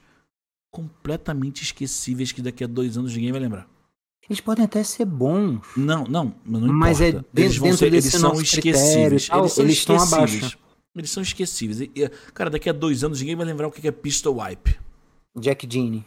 completamente 0.73 1.62
esquecíveis 1.62 2.31
que 2.33 2.42
daqui 2.42 2.62
a 2.65 2.67
dois 2.67 2.97
anos 2.99 3.15
ninguém 3.15 3.33
vai 3.33 3.41
lembrar. 3.41 3.68
Eles 4.28 4.41
podem 4.41 4.65
até 4.65 4.83
ser 4.84 5.05
bons. 5.07 5.60
Não, 5.76 6.05
não, 6.05 6.34
não 6.44 6.60
Mas 6.73 7.00
é 7.00 7.08
importa. 7.08 7.28
dentro- 7.33 7.42
eles 7.44 7.57
vão 7.57 7.68
dentro 7.70 7.78
ser, 7.78 7.86
eles 7.86 8.05
são 8.07 8.41
esquecíveis. 8.41 9.26
tal, 9.28 9.41
eles 9.41 9.52
são 9.52 9.65
eles 9.65 9.76
estão 9.78 9.97
abaixo. 10.00 10.58
Eles 11.01 11.10
são 11.10 11.23
esquecíveis. 11.23 11.81
E, 11.81 11.91
e, 11.94 12.09
cara, 12.33 12.51
daqui 12.51 12.68
a 12.68 12.73
dois 12.73 13.02
anos 13.05 13.20
ninguém 13.20 13.36
vai 13.36 13.47
lembrar 13.47 13.68
o 13.68 13.70
que 13.70 13.86
é 13.86 13.91
Pistol 13.93 14.41
Wipe. 14.41 14.78
Jack 15.39 15.68
Genie. 15.70 16.05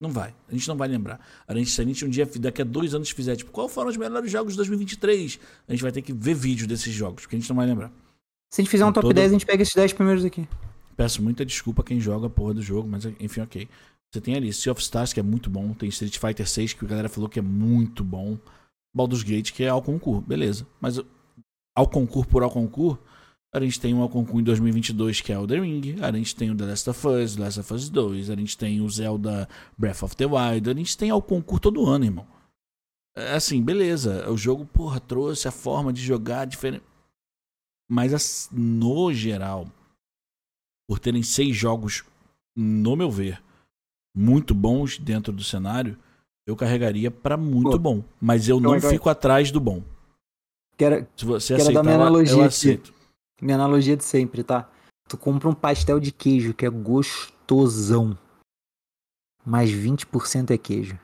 Não 0.00 0.10
vai. 0.10 0.34
A 0.48 0.52
gente 0.52 0.66
não 0.66 0.76
vai 0.76 0.88
lembrar. 0.88 1.20
A 1.46 1.54
gente, 1.54 1.70
se 1.70 1.80
a 1.80 1.84
gente 1.84 2.04
um 2.04 2.08
dia, 2.08 2.26
daqui 2.40 2.60
a 2.60 2.64
dois 2.64 2.92
anos, 2.94 3.10
fizer, 3.10 3.36
tipo, 3.36 3.52
qual 3.52 3.68
foram 3.68 3.88
os 3.90 3.96
melhores 3.96 4.30
jogos 4.30 4.54
de 4.54 4.56
2023? 4.56 5.38
A 5.68 5.72
gente 5.72 5.82
vai 5.82 5.92
ter 5.92 6.02
que 6.02 6.12
ver 6.12 6.34
vídeo 6.34 6.66
desses 6.66 6.92
jogos, 6.92 7.22
porque 7.22 7.36
a 7.36 7.38
gente 7.38 7.48
não 7.48 7.56
vai 7.56 7.66
lembrar. 7.66 7.92
Se 8.52 8.60
a 8.60 8.64
gente 8.64 8.70
fizer 8.70 8.84
um 8.84 8.88
Com 8.88 8.94
top 8.94 9.06
todo- 9.08 9.14
10, 9.14 9.30
a 9.30 9.32
gente 9.34 9.46
pega 9.46 9.62
esses 9.62 9.74
10 9.74 9.92
primeiros 9.92 10.24
aqui. 10.24 10.48
Peço 10.96 11.22
muita 11.22 11.46
desculpa 11.46 11.82
a 11.82 11.84
quem 11.84 12.00
joga 12.00 12.26
a 12.26 12.30
porra 12.30 12.54
do 12.54 12.62
jogo, 12.62 12.88
mas 12.88 13.04
enfim, 13.20 13.40
ok. 13.42 13.68
Você 14.12 14.20
tem 14.20 14.34
ali 14.34 14.52
Sea 14.52 14.72
of 14.72 14.82
Stars, 14.82 15.12
que 15.12 15.20
é 15.20 15.22
muito 15.22 15.48
bom. 15.48 15.72
Tem 15.72 15.88
Street 15.88 16.18
Fighter 16.18 16.46
6, 16.48 16.72
que 16.74 16.84
a 16.84 16.88
galera 16.88 17.08
falou 17.08 17.30
que 17.30 17.38
é 17.38 17.42
muito 17.42 18.02
bom. 18.04 18.36
Baldur's 18.94 19.22
Gate, 19.22 19.52
que 19.52 19.62
é 19.64 19.68
ao 19.68 19.80
concurso, 19.80 20.20
beleza. 20.20 20.66
Mas 20.80 21.00
ao 21.74 21.88
concurso 21.88 22.28
por 22.28 22.42
ao 22.42 22.50
concurso, 22.50 22.98
a 23.52 23.60
gente 23.60 23.78
tem 23.80 23.92
um 23.94 24.00
ao 24.00 24.08
concurso 24.08 24.40
em 24.40 24.44
2022, 24.44 25.20
que 25.20 25.30
é 25.32 25.34
Elden 25.34 25.60
Ring. 25.62 25.96
A 26.02 26.10
gente 26.12 26.34
tem 26.34 26.50
o 26.50 26.56
The 26.56 26.64
Last 26.64 26.88
of 26.90 27.06
Us, 27.06 27.34
The 27.36 27.42
Last 27.42 27.60
of 27.60 27.74
Us 27.74 27.88
2. 27.90 28.30
A 28.30 28.34
gente 28.36 28.56
tem 28.56 28.80
o 28.80 28.88
Zelda 28.88 29.48
Breath 29.76 30.02
of 30.02 30.16
the 30.16 30.24
Wild. 30.26 30.70
A 30.70 30.74
gente 30.74 30.96
tem 30.96 31.10
ao 31.10 31.20
concurso 31.20 31.60
todo 31.62 31.86
ano, 31.86 32.04
irmão. 32.06 32.26
É 33.14 33.34
assim, 33.34 33.62
beleza. 33.62 34.28
O 34.30 34.38
jogo, 34.38 34.64
porra, 34.64 34.98
trouxe 34.98 35.46
a 35.46 35.50
forma 35.52 35.92
de 35.92 36.00
jogar 36.02 36.46
diferente. 36.46 36.82
Mas 37.90 38.14
as- 38.14 38.48
no 38.50 39.12
geral, 39.12 39.66
por 40.88 40.98
terem 40.98 41.22
seis 41.22 41.54
jogos, 41.54 42.04
no 42.56 42.96
meu 42.96 43.10
ver, 43.10 43.42
muito 44.16 44.54
bons 44.54 44.98
dentro 44.98 45.30
do 45.30 45.44
cenário, 45.44 45.98
eu 46.46 46.56
carregaria 46.56 47.10
pra 47.10 47.36
muito 47.36 47.78
bom. 47.78 48.02
Mas 48.18 48.48
eu 48.48 48.58
então 48.58 48.72
não 48.72 48.80
fico 48.80 49.10
atrás 49.10 49.50
do 49.50 49.60
bom. 49.60 49.82
Quero, 50.78 51.06
Se 51.14 51.26
você 51.26 51.54
Quero 51.54 51.64
dar 51.64 51.70
aceitar, 51.70 51.82
minha 51.82 51.94
eu- 51.96 52.00
analogia 52.00 52.32
eu 52.34 52.44
aceito. 52.44 52.94
Minha 53.42 53.56
analogia 53.56 53.96
de 53.96 54.04
sempre, 54.04 54.42
tá? 54.42 54.68
Tu 55.08 55.18
compra 55.18 55.48
um 55.48 55.54
pastel 55.54 55.98
de 56.00 56.12
queijo 56.12 56.54
que 56.54 56.64
é 56.64 56.70
gostosão. 56.70 58.16
Mais 59.44 59.70
20% 59.70 60.50
é 60.52 60.56
queijo. 60.58 60.96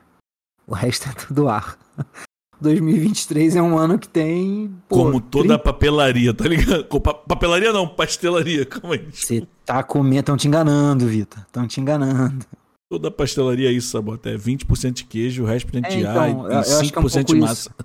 O 0.65 0.73
resto 0.73 1.09
é 1.09 1.13
tudo 1.13 1.49
ar. 1.49 1.77
2023 2.61 3.55
é 3.55 3.61
um 3.61 3.77
ano 3.77 3.97
que 3.97 4.07
tem. 4.07 4.73
pô, 4.87 4.97
Como 5.05 5.21
toda 5.21 5.47
30 5.57 5.59
papelaria, 5.59 6.33
tá 6.33 6.45
ligado? 6.45 6.83
Pa- 6.99 7.13
Papelaria 7.13 7.71
não, 7.71 7.87
pastelaria. 7.87 8.65
Calma 8.67 8.95
aí. 8.95 9.07
Você 9.11 9.47
tá 9.65 9.81
comendo, 9.83 10.23
tão 10.23 10.37
te 10.37 10.47
enganando, 10.47 11.07
Vitor. 11.07 11.45
Tão 11.51 11.65
te 11.67 11.79
enganando. 11.79 12.45
Toda 12.91 13.09
pastelaria 13.11 13.69
é 13.69 13.71
isso, 13.71 13.89
Sabota. 13.91 14.29
É 14.29 14.35
20% 14.37 14.91
de 14.91 15.03
queijo, 15.05 15.43
o 15.43 15.45
resto 15.45 15.71
de 15.71 15.77
É, 15.77 16.05
ar 16.05 16.29
então, 16.29 16.41
e 16.41 16.45
eu- 16.45 16.51
eu 16.51 16.59
acho 16.59 16.91
que 16.91 16.97
é 16.97 17.01
um 17.01 17.03
5% 17.07 17.25
de 17.33 17.39
massa. 17.39 17.75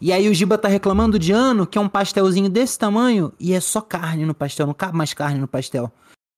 E 0.00 0.12
aí 0.12 0.28
o 0.28 0.34
Giba 0.34 0.58
tá 0.58 0.68
reclamando 0.68 1.18
de 1.18 1.32
ano, 1.32 1.66
que 1.66 1.78
é 1.78 1.80
um 1.80 1.88
pastelzinho 1.88 2.50
desse 2.50 2.78
tamanho, 2.78 3.32
e 3.40 3.52
é 3.54 3.60
só 3.60 3.80
carne 3.80 4.24
no 4.26 4.34
pastel, 4.34 4.66
não 4.66 4.74
cabe 4.74 4.96
mais 4.96 5.14
carne 5.14 5.38
no 5.40 5.48
pastel. 5.48 5.90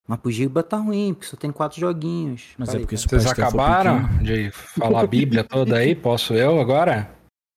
Mas 0.06 0.20
pro 0.20 0.30
Giba 0.30 0.62
tá 0.62 0.76
ruim, 0.78 1.12
porque 1.12 1.26
só 1.28 1.36
tem 1.36 1.50
quatro 1.52 1.78
joguinhos. 1.78 2.42
Mas 2.56 2.74
é 2.74 2.78
porque 2.78 2.96
se 2.96 3.06
Vocês 3.06 3.26
acabaram 3.26 4.08
de 4.22 4.50
falar 4.50 5.00
a 5.02 5.06
Bíblia 5.06 5.44
toda 5.44 5.76
aí? 5.76 5.94
Posso 5.94 6.32
eu 6.34 6.58
agora? 6.60 7.10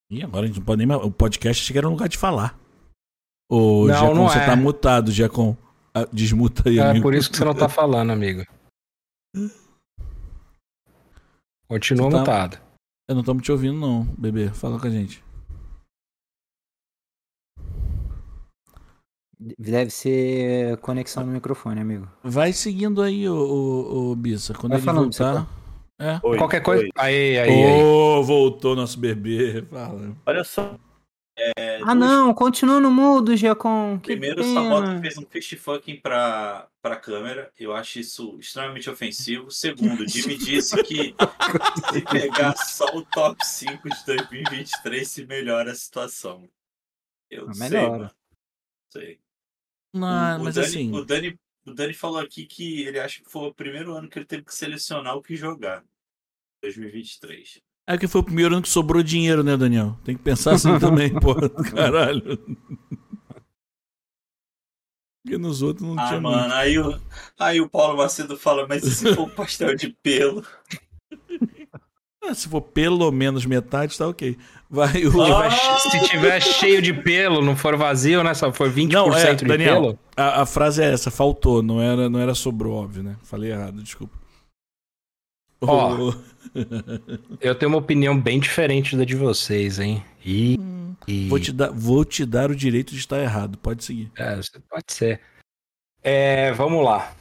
Ih, 0.09 0.23
agora 0.23 0.43
a 0.43 0.47
gente 0.47 0.57
não 0.59 0.65
pode 0.65 0.80
nem 0.80 0.88
mais. 0.88 1.01
O 1.01 1.09
podcast 1.11 1.63
chega 1.63 1.81
no 1.83 1.91
lugar 1.91 2.09
de 2.09 2.17
falar. 2.17 2.59
Ô, 3.49 3.88
Não, 3.88 3.93
Giacom, 3.95 4.15
não 4.15 4.27
você 4.27 4.39
é. 4.39 4.45
tá 4.45 4.55
mutado, 4.55 5.11
Giacom. 5.11 5.55
Ah, 5.93 6.07
desmuta 6.11 6.67
aí, 6.67 6.80
É 6.80 6.89
amigo. 6.89 7.03
por 7.03 7.13
isso 7.13 7.30
que 7.31 7.38
você 7.38 7.45
não 7.45 7.53
tá 7.55 7.69
falando, 7.69 8.11
amigo. 8.11 8.43
Continua 11.67 12.05
Você 12.09 12.11
tá- 12.11 12.19
mutado. 12.19 12.59
Eu 13.07 13.15
não 13.15 13.21
estamos 13.21 13.43
te 13.43 13.51
ouvindo, 13.51 13.77
não, 13.80 14.03
bebê. 14.17 14.49
Fala 14.49 14.80
com 14.80 14.88
a 14.88 14.89
gente. 14.89 15.23
Deve 19.57 19.89
ser 19.89 20.77
conexão 20.77 21.25
no 21.25 21.31
microfone, 21.31 21.81
amigo. 21.81 22.07
Vai 22.23 22.53
seguindo 22.53 23.01
aí, 23.01 23.27
ô, 23.27 23.33
ô, 23.35 24.11
ô 24.11 24.15
Bissa. 24.15 24.53
Quando 24.53 24.71
Vai 24.71 24.79
ele 24.79 24.85
falando, 24.85 25.17
voltar. 25.17 25.47
É. 25.99 26.19
Oi, 26.23 26.37
Qualquer 26.37 26.61
coisa. 26.61 26.83
oi. 26.83 26.89
Aí, 26.95 27.39
aí, 27.39 27.49
aí. 27.49 27.83
Ô, 27.83 28.21
voltou 28.23 28.75
nosso 28.75 28.99
bebê. 28.99 29.63
Fala. 29.69 30.15
Olha 30.27 30.43
só. 30.43 30.75
é, 31.37 31.77
Ah, 31.81 31.95
duas- 31.95 31.97
não, 31.97 32.33
continua 32.35 32.79
no 32.79 32.91
mudo, 32.91 33.35
Giacom. 33.35 33.97
Primeiro, 33.99 34.41
o 34.41 34.43
pena. 34.45 34.61
Sabota 34.61 35.01
fez 35.01 35.17
um 35.17 35.25
fist 35.25 35.55
fucking 35.57 35.99
pra, 36.01 36.67
pra 36.81 36.95
câmera. 36.95 37.51
Eu 37.59 37.73
acho 37.73 37.99
isso 37.99 38.37
extremamente 38.39 38.89
ofensivo. 38.91 39.49
Segundo, 39.49 40.05
Jimmy 40.09 40.37
disse 40.37 40.81
que 40.83 41.15
se 41.93 42.01
pegar 42.11 42.55
só 42.57 42.85
o 42.95 43.01
top 43.03 43.43
5 43.43 43.89
de 43.89 44.05
2023 44.05 45.07
se 45.07 45.25
melhora 45.25 45.71
a 45.71 45.75
situação. 45.75 46.47
Eu 47.29 47.47
Ah, 47.49 47.53
sei, 47.55 47.69
melhora. 47.69 47.89
mano. 47.97 48.11
Sei. 48.91 49.19
Não, 49.93 50.37
O- 50.37 50.41
o 50.41 50.43
mas 50.45 50.55
Dani- 50.55 50.67
assim. 50.67 50.91
O 50.93 51.05
Dani, 51.05 51.39
o 51.65 51.73
Dani 51.73 51.93
falou 51.93 52.19
aqui 52.19 52.45
que 52.45 52.83
ele 52.83 52.99
acha 52.99 53.21
que 53.23 53.29
foi 53.29 53.47
o 53.49 53.53
primeiro 53.53 53.93
ano 53.95 54.09
que 54.09 54.17
ele 54.19 54.25
teve 54.25 54.43
que 54.43 54.53
selecionar 54.55 55.15
o 55.15 55.21
que 55.21 55.35
jogar. 55.35 55.83
2023. 56.63 57.61
É 57.87 57.97
que 57.97 58.07
foi 58.07 58.21
o 58.21 58.23
primeiro 58.23 58.53
ano 58.53 58.61
que 58.61 58.69
sobrou 58.69 59.01
dinheiro, 59.03 59.43
né, 59.43 59.57
Daniel? 59.57 59.97
Tem 60.05 60.15
que 60.15 60.23
pensar 60.23 60.53
assim 60.53 60.77
também, 60.79 61.13
porra. 61.19 61.49
Caralho. 61.49 62.37
Porque 65.23 65.37
nos 65.37 65.61
outros 65.61 65.87
não 65.87 65.99
Ah, 65.99 66.07
tinha 66.07 66.19
mano, 66.21 66.53
aí 66.53 66.79
o, 66.79 66.99
aí 67.37 67.61
o 67.61 67.69
Paulo 67.69 67.97
Macedo 67.97 68.35
fala, 68.37 68.67
mas 68.67 68.83
e 68.83 68.91
se 68.95 69.13
for 69.15 69.27
um 69.27 69.29
pastel 69.29 69.75
de 69.75 69.89
pelo? 70.01 70.45
Ah, 72.24 72.33
se 72.35 72.48
for 72.48 72.61
pelo 72.61 73.11
menos 73.11 73.45
metade, 73.45 73.98
tá 73.98 74.08
ok. 74.08 74.38
Vai 74.69 75.06
o. 75.06 75.11
Se 75.11 75.19
Ah! 75.19 75.50
tiver, 75.50 75.50
che- 75.51 75.90
se 75.90 76.09
tiver 76.09 76.41
cheio 76.41 76.82
de 76.82 76.93
pelo, 76.93 77.41
não 77.41 77.56
for 77.56 77.75
vazio, 77.75 78.24
né? 78.24 78.33
Só 78.33 78.53
for 78.53 78.69
20% 78.69 78.91
Não, 78.93 79.14
é, 79.17 79.33
de 79.35 79.43
Daniel. 79.45 79.74
pelo. 79.82 80.00
A, 80.16 80.41
a 80.41 80.45
frase 80.45 80.83
é 80.83 80.93
essa, 80.93 81.09
faltou, 81.09 81.64
não 81.64 81.82
era, 81.82 82.08
não 82.09 82.19
era 82.19 82.35
sobrou, 82.35 82.75
óbvio, 82.75 83.01
né? 83.03 83.17
Falei 83.24 83.51
errado, 83.51 83.82
desculpa. 83.82 84.17
Ó. 85.61 86.09
Ô, 86.09 86.14
Eu 87.41 87.56
tenho 87.56 87.72
uma 87.72 87.77
opinião 87.80 88.19
bem 88.19 88.40
diferente 88.40 88.95
da 88.95 89.03
de 89.03 89.16
vocês, 89.16 89.80
hein? 89.80 90.03
E. 90.25 90.58
e- 91.08 91.27
vou, 91.27 91.40
te 91.40 91.51
dar, 91.51 91.72
vou 91.72 92.06
te 92.06 92.25
dar 92.25 92.51
o 92.51 92.56
direito 92.56 92.91
de 92.93 93.00
estar 93.00 93.19
errado, 93.19 93.58
pode 93.58 93.83
seguir. 93.83 94.11
É, 94.17 94.40
pode 94.69 94.85
ser. 94.93 95.22
É, 96.03 96.51
vamos 96.53 96.83
lá. 96.85 97.16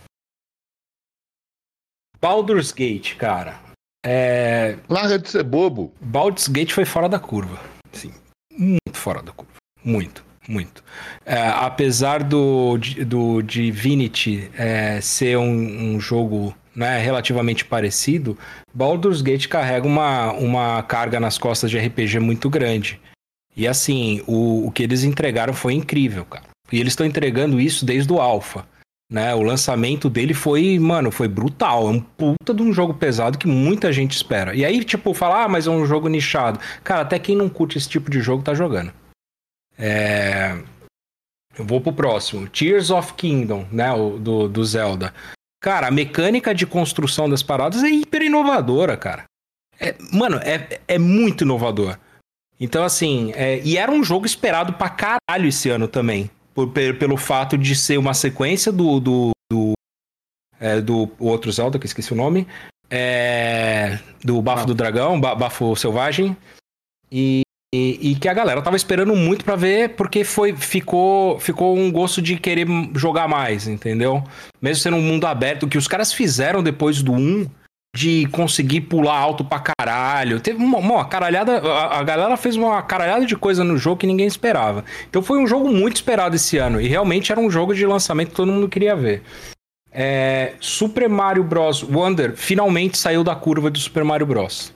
Baldur's 2.20 2.70
Gate, 2.73 3.17
cara. 3.17 3.59
É, 4.05 4.77
Larga 4.89 5.19
de 5.19 5.29
ser 5.29 5.43
bobo. 5.43 5.93
Baldur's 6.01 6.49
Gate 6.49 6.73
foi 6.73 6.85
fora 6.85 7.09
da 7.09 7.19
curva. 7.19 7.61
Sim. 7.93 8.12
Muito 8.57 8.97
fora 8.97 9.23
da 9.23 9.33
curva. 9.33 9.53
Muito, 9.85 10.25
muito. 10.49 10.83
É, 11.25 11.49
apesar 11.49 12.23
do, 12.23 12.79
do 13.07 13.43
Divinity 13.43 14.51
é, 14.57 15.01
ser 15.01 15.39
um, 15.39 15.95
um 15.95 16.01
jogo 16.01 16.55
né, 16.75 16.99
relativamente 16.99 17.65
parecido, 17.65 18.39
Baldur's 18.73 19.23
Gate 19.23 19.49
carrega 19.49 19.87
uma, 19.87 20.33
uma 20.33 20.83
carga 20.83 21.19
nas 21.19 21.39
costas 21.39 21.70
de 21.70 21.79
RPG 21.79 22.20
muito 22.20 22.49
grande. 22.49 23.01
E 23.57 23.67
assim, 23.67 24.23
o, 24.27 24.67
o 24.67 24.70
que 24.70 24.83
eles 24.83 25.03
entregaram 25.03 25.53
foi 25.53 25.75
incrível, 25.75 26.25
cara. 26.25 26.45
E 26.73 26.79
eles 26.79 26.93
estão 26.93 27.05
entregando 27.05 27.61
isso 27.61 27.85
desde 27.85 28.12
o 28.12 28.20
Alpha. 28.20 28.65
Né? 29.11 29.35
O 29.35 29.43
lançamento 29.43 30.09
dele 30.09 30.33
foi, 30.33 30.79
mano, 30.79 31.11
foi 31.11 31.27
brutal. 31.27 31.89
É 31.89 31.91
um 31.91 32.01
puta 32.01 32.55
de 32.55 32.63
um 32.63 32.73
jogo 32.73 32.95
pesado 32.95 33.37
que 33.37 33.49
muita 33.49 33.93
gente 33.93 34.15
espera. 34.15 34.55
E 34.55 34.65
aí, 34.65 34.85
tipo, 34.85 35.13
falar, 35.13 35.45
ah, 35.45 35.49
mas 35.49 35.67
é 35.67 35.71
um 35.71 35.85
jogo 35.85 36.09
nichado. 36.09 36.61
Cara, 36.85 37.03
até 37.03 37.19
quem 37.19 37.37
não 37.37 37.49
curte 37.49 37.77
esse 37.77 37.89
tipo 37.89 38.09
de 38.09 38.21
jogo 38.21 38.45
tá 38.45 38.55
jogando. 38.55 38.93
É... 39.77 40.57
Eu 41.59 41.67
vou 41.67 41.81
pro 41.81 41.93
próximo. 41.93 42.49
Tears 42.49 42.91
of 42.91 43.15
Kingdom, 43.15 43.67
né? 43.73 43.93
O, 43.93 44.19
do, 44.19 44.49
do 44.49 44.65
Zelda. 44.65 45.13
Cara, 45.61 45.89
a 45.89 45.91
mecânica 45.91 46.55
de 46.55 46.65
construção 46.65 47.29
das 47.29 47.43
paradas 47.43 47.83
é 47.83 47.89
hiper 47.89 48.23
inovadora, 48.23 48.97
cara. 48.97 49.25
É, 49.79 49.97
mano, 50.13 50.37
é, 50.37 50.81
é 50.87 50.99
muito 50.99 51.43
inovador. 51.43 51.99
Então, 52.61 52.85
assim, 52.85 53.33
é, 53.35 53.59
e 53.65 53.77
era 53.77 53.91
um 53.91 54.05
jogo 54.05 54.25
esperado 54.25 54.75
pra 54.75 54.89
caralho 54.89 55.49
esse 55.49 55.69
ano 55.69 55.89
também. 55.89 56.31
Por, 56.55 56.69
pe- 56.69 56.93
pelo 56.95 57.17
fato 57.17 57.57
de 57.57 57.75
ser 57.75 57.99
uma 57.99 58.15
sequência 58.15 58.70
do. 58.73 58.99
do, 59.01 59.31
do, 59.51 59.73
é, 60.59 60.81
do 60.81 61.11
outro 61.19 61.51
Zelda, 61.53 61.79
que 61.79 61.87
esqueci 61.87 62.12
o 62.12 62.17
nome. 62.17 62.47
É, 62.91 63.99
do 64.25 64.43
Bafo 64.43 64.67
do 64.67 64.75
Dragão, 64.75 65.20
Ba- 65.20 65.35
Bafo 65.35 65.77
Selvagem. 65.77 66.37
E, 67.11 67.43
e, 67.73 68.11
e 68.11 68.15
que 68.17 68.29
a 68.29 68.35
galera 68.35 68.61
tava 68.62 68.77
esperando 68.77 69.15
muito 69.15 69.45
pra 69.45 69.55
ver, 69.57 69.91
porque 69.91 70.25
foi, 70.25 70.57
ficou, 70.57 71.39
ficou 71.39 71.77
um 71.77 71.91
gosto 71.91 72.20
de 72.20 72.37
querer 72.37 72.67
jogar 72.95 73.29
mais, 73.29 73.69
entendeu? 73.69 74.23
Mesmo 74.61 74.83
sendo 74.83 74.97
um 74.97 75.03
mundo 75.03 75.27
aberto, 75.27 75.65
o 75.65 75.69
que 75.69 75.79
os 75.79 75.87
caras 75.89 76.12
fizeram 76.12 76.62
depois 76.62 77.01
do 77.03 77.12
1 77.12 77.47
de 77.97 78.27
conseguir 78.27 78.83
pular 78.83 79.17
alto 79.19 79.44
pra 79.44 79.59
caralho. 79.60 80.41
Teve 80.41 80.62
uma, 80.62 80.78
uma 80.78 81.05
caralhada. 81.05 81.59
A, 81.59 81.99
a 81.99 82.02
galera 82.02 82.36
fez 82.36 82.57
uma 82.57 82.81
caralhada 82.83 83.27
de 83.27 83.36
coisa 83.36 83.65
no 83.65 83.77
jogo 83.77 83.97
que 83.99 84.07
ninguém 84.07 84.27
esperava. 84.27 84.85
Então 85.09 85.23
foi 85.23 85.39
um 85.39 85.47
jogo 85.47 85.69
muito 85.69 85.97
esperado 85.97 86.36
esse 86.36 86.57
ano. 86.57 86.81
E 86.81 86.86
realmente 86.86 87.33
era 87.33 87.41
um 87.41 87.51
jogo 87.51 87.75
de 87.75 87.85
lançamento 87.85 88.31
que 88.31 88.36
todo 88.36 88.52
mundo 88.52 88.69
queria 88.69 88.94
ver. 88.94 89.23
É, 89.93 90.55
Super 90.60 91.09
Mario 91.09 91.43
Bros. 91.43 91.83
Wonder 91.83 92.36
finalmente 92.36 92.97
saiu 92.97 93.25
da 93.25 93.35
curva 93.35 93.69
do 93.70 93.78
Super 93.78 94.05
Mario 94.05 94.27
Bros. 94.27 94.73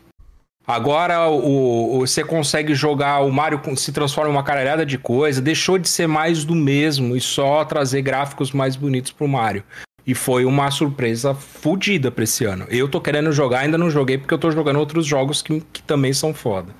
Agora 0.66 1.28
o, 1.28 1.98
o- 1.98 2.06
você 2.06 2.24
consegue 2.24 2.74
jogar 2.74 3.20
o 3.20 3.30
Mario 3.30 3.60
se 3.76 3.92
transforma 3.92 4.30
em 4.30 4.32
uma 4.32 4.42
caralhada 4.42 4.84
de 4.84 4.96
coisa, 4.96 5.40
deixou 5.40 5.78
de 5.78 5.88
ser 5.88 6.06
mais 6.08 6.42
do 6.44 6.54
mesmo 6.54 7.14
e 7.14 7.20
só 7.20 7.64
trazer 7.64 8.00
gráficos 8.02 8.50
mais 8.50 8.74
bonitos 8.74 9.12
pro 9.12 9.28
Mario. 9.28 9.62
E 10.06 10.14
foi 10.14 10.44
uma 10.44 10.70
surpresa 10.70 11.34
fodida 11.34 12.10
pra 12.10 12.24
esse 12.24 12.44
ano. 12.44 12.66
Eu 12.68 12.88
tô 12.88 13.00
querendo 13.00 13.32
jogar, 13.32 13.60
ainda 13.60 13.78
não 13.78 13.90
joguei 13.90 14.18
porque 14.18 14.34
eu 14.34 14.38
tô 14.38 14.50
jogando 14.50 14.78
outros 14.78 15.06
jogos 15.06 15.40
que, 15.40 15.62
que 15.72 15.82
também 15.82 16.12
são 16.12 16.34
foda. 16.34 16.74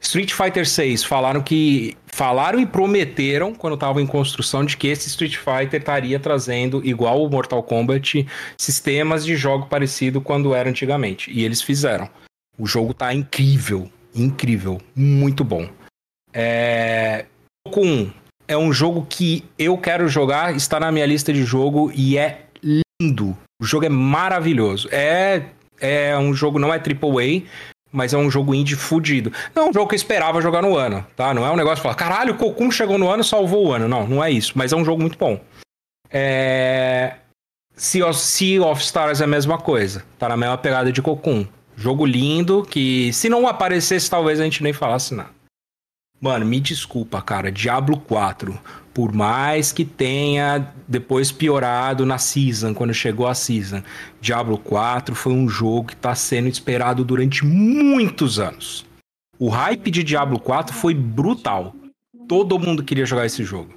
Street 0.00 0.32
Fighter 0.32 0.66
6 0.66 1.02
falaram 1.02 1.42
que 1.42 1.96
falaram 2.06 2.60
e 2.60 2.66
prometeram 2.66 3.52
quando 3.52 3.74
estavam 3.74 4.00
em 4.00 4.06
construção 4.06 4.64
de 4.64 4.76
que 4.76 4.88
esse 4.88 5.08
Street 5.08 5.36
Fighter 5.36 5.80
estaria 5.80 6.18
trazendo 6.20 6.84
igual 6.86 7.22
o 7.22 7.28
Mortal 7.28 7.62
Kombat 7.62 8.26
sistemas 8.56 9.24
de 9.24 9.36
jogo 9.36 9.66
parecido 9.66 10.20
quando 10.20 10.54
era 10.54 10.68
antigamente 10.68 11.30
e 11.32 11.44
eles 11.44 11.60
fizeram. 11.60 12.08
O 12.56 12.66
jogo 12.66 12.94
tá 12.94 13.12
incrível, 13.12 13.90
incrível, 14.14 14.80
muito 14.94 15.42
bom. 15.44 15.68
É... 16.32 17.26
Com 17.70 18.10
é 18.46 18.56
um 18.56 18.72
jogo 18.72 19.06
que 19.08 19.44
eu 19.58 19.76
quero 19.76 20.08
jogar, 20.08 20.56
está 20.56 20.80
na 20.80 20.90
minha 20.90 21.04
lista 21.04 21.32
de 21.32 21.44
jogo 21.44 21.92
e 21.94 22.16
é 22.16 22.46
lindo. 23.00 23.36
O 23.60 23.64
jogo 23.64 23.86
é 23.86 23.88
maravilhoso. 23.88 24.88
É 24.90 25.44
é 25.80 26.18
um 26.18 26.34
jogo 26.34 26.58
não 26.58 26.74
é 26.74 26.76
AAA, 26.76 27.44
mas 27.92 28.12
é 28.12 28.16
um 28.16 28.28
jogo 28.28 28.52
indie 28.52 28.74
fudido. 28.74 29.32
Não 29.54 29.66
é 29.66 29.70
um 29.70 29.72
jogo 29.72 29.88
que 29.88 29.94
eu 29.94 29.98
esperava 29.98 30.40
jogar 30.42 30.60
no 30.60 30.76
ano, 30.76 31.06
tá? 31.14 31.32
Não 31.32 31.46
é 31.46 31.50
um 31.50 31.56
negócio 31.56 31.76
de 31.76 31.82
falar, 31.82 31.94
caralho, 31.94 32.34
o 32.34 32.36
Cocoon 32.36 32.70
chegou 32.70 32.98
no 32.98 33.08
ano 33.08 33.22
e 33.22 33.24
salvou 33.24 33.68
o 33.68 33.72
ano. 33.72 33.86
Não, 33.86 34.06
não 34.06 34.24
é 34.24 34.30
isso. 34.30 34.52
Mas 34.56 34.72
é 34.72 34.76
um 34.76 34.84
jogo 34.84 35.00
muito 35.00 35.16
bom. 35.16 35.40
É... 36.10 37.14
Sea 37.76 38.08
of, 38.08 38.18
sea 38.18 38.60
of 38.64 38.82
Stars 38.82 39.20
é 39.20 39.24
a 39.24 39.28
mesma 39.28 39.58
coisa. 39.58 40.04
Tá 40.18 40.28
na 40.28 40.36
mesma 40.36 40.58
pegada 40.58 40.90
de 40.90 41.00
Cocoon. 41.00 41.46
Jogo 41.76 42.04
lindo 42.04 42.66
que 42.68 43.12
se 43.12 43.28
não 43.28 43.46
aparecesse 43.46 44.10
talvez 44.10 44.40
a 44.40 44.44
gente 44.44 44.64
nem 44.64 44.72
falasse 44.72 45.14
nada. 45.14 45.30
Mano, 46.20 46.44
me 46.44 46.58
desculpa, 46.58 47.22
cara. 47.22 47.52
Diablo 47.52 48.00
4. 48.00 48.58
Por 48.98 49.12
mais 49.12 49.70
que 49.70 49.84
tenha 49.84 50.74
depois 50.88 51.30
piorado 51.30 52.04
na 52.04 52.18
Season, 52.18 52.74
quando 52.74 52.92
chegou 52.92 53.28
a 53.28 53.34
Season, 53.34 53.80
Diablo 54.20 54.58
4 54.58 55.14
foi 55.14 55.32
um 55.32 55.48
jogo 55.48 55.84
que 55.84 55.94
está 55.94 56.16
sendo 56.16 56.48
esperado 56.48 57.04
durante 57.04 57.46
muitos 57.46 58.40
anos. 58.40 58.84
O 59.38 59.50
hype 59.50 59.88
de 59.92 60.02
Diablo 60.02 60.40
4 60.40 60.74
foi 60.74 60.94
brutal. 60.94 61.76
Todo 62.26 62.58
mundo 62.58 62.82
queria 62.82 63.06
jogar 63.06 63.24
esse 63.24 63.44
jogo. 63.44 63.72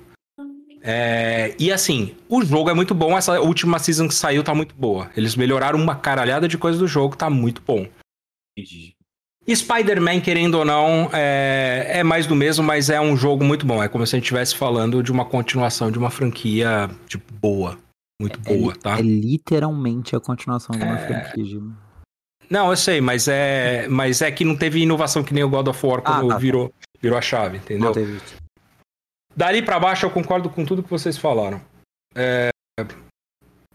É, 0.81 1.55
e 1.59 1.71
assim, 1.71 2.15
o 2.27 2.43
jogo 2.43 2.71
é 2.71 2.73
muito 2.73 2.95
bom. 2.95 3.15
Essa 3.15 3.39
última 3.39 3.77
season 3.77 4.07
que 4.07 4.15
saiu 4.15 4.43
tá 4.43 4.55
muito 4.55 4.73
boa. 4.73 5.11
Eles 5.15 5.35
melhoraram 5.35 5.77
uma 5.77 5.93
caralhada 5.93 6.47
de 6.47 6.57
coisas 6.57 6.81
do 6.81 6.87
jogo, 6.87 7.15
tá 7.15 7.29
muito 7.29 7.61
bom. 7.61 7.87
Spider-Man, 9.49 10.21
querendo 10.21 10.55
ou 10.55 10.65
não, 10.65 11.09
é, 11.11 11.87
é 11.99 12.03
mais 12.03 12.27
do 12.27 12.35
mesmo, 12.35 12.63
mas 12.63 12.89
é 12.89 13.01
um 13.01 13.17
jogo 13.17 13.43
muito 13.43 13.65
bom. 13.65 13.81
É 13.83 13.87
como 13.87 14.05
se 14.05 14.15
a 14.15 14.17
gente 14.17 14.25
estivesse 14.25 14.55
falando 14.55 15.01
de 15.01 15.11
uma 15.11 15.25
continuação 15.25 15.91
de 15.91 15.97
uma 15.97 16.09
franquia, 16.09 16.89
tipo, 17.07 17.33
boa. 17.33 17.77
Muito 18.21 18.39
É, 18.45 18.55
boa, 18.55 18.75
tá? 18.75 18.99
É 18.99 19.01
literalmente 19.01 20.15
a 20.15 20.19
continuação 20.19 20.77
de 20.77 20.83
uma 20.83 20.99
É. 20.99 21.07
franquia. 21.07 21.43
Gil. 21.43 21.71
Não, 22.49 22.69
eu 22.69 22.77
sei, 22.77 23.01
mas 23.01 23.27
é, 23.27 23.87
mas 23.87 24.21
é 24.21 24.31
que 24.31 24.45
não 24.45 24.55
teve 24.55 24.79
inovação 24.81 25.23
que 25.23 25.33
nem 25.33 25.43
o 25.43 25.49
God 25.49 25.67
of 25.69 25.85
War 25.85 26.01
quando 26.01 26.25
Ah, 26.29 26.33
tá. 26.35 26.37
virou, 26.37 26.71
virou 27.01 27.17
a 27.17 27.21
chave, 27.21 27.57
entendeu? 27.57 27.85
Não 27.85 27.93
teve. 27.93 28.19
Dali 29.35 29.61
pra 29.63 29.79
baixo 29.79 30.05
eu 30.05 30.11
concordo 30.11 30.49
com 30.49 30.63
tudo 30.65 30.83
que 30.83 30.89
vocês 30.89 31.17
falaram. 31.17 31.59
É, 32.13 32.49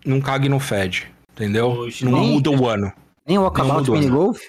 não 0.04 0.20
cague 0.20 0.48
no 0.48 0.60
fed, 0.60 1.10
entendeu? 1.32 1.68
Hoje 1.68 2.04
não 2.04 2.12
não. 2.12 2.24
muda 2.24 2.50
o 2.50 2.68
ano. 2.68 2.92
Nem 3.26 3.38
o 3.38 3.42
Walkabout 3.42 3.78
mudou, 3.78 3.94
Mini 3.94 4.06
né? 4.06 4.12
Golf? 4.12 4.40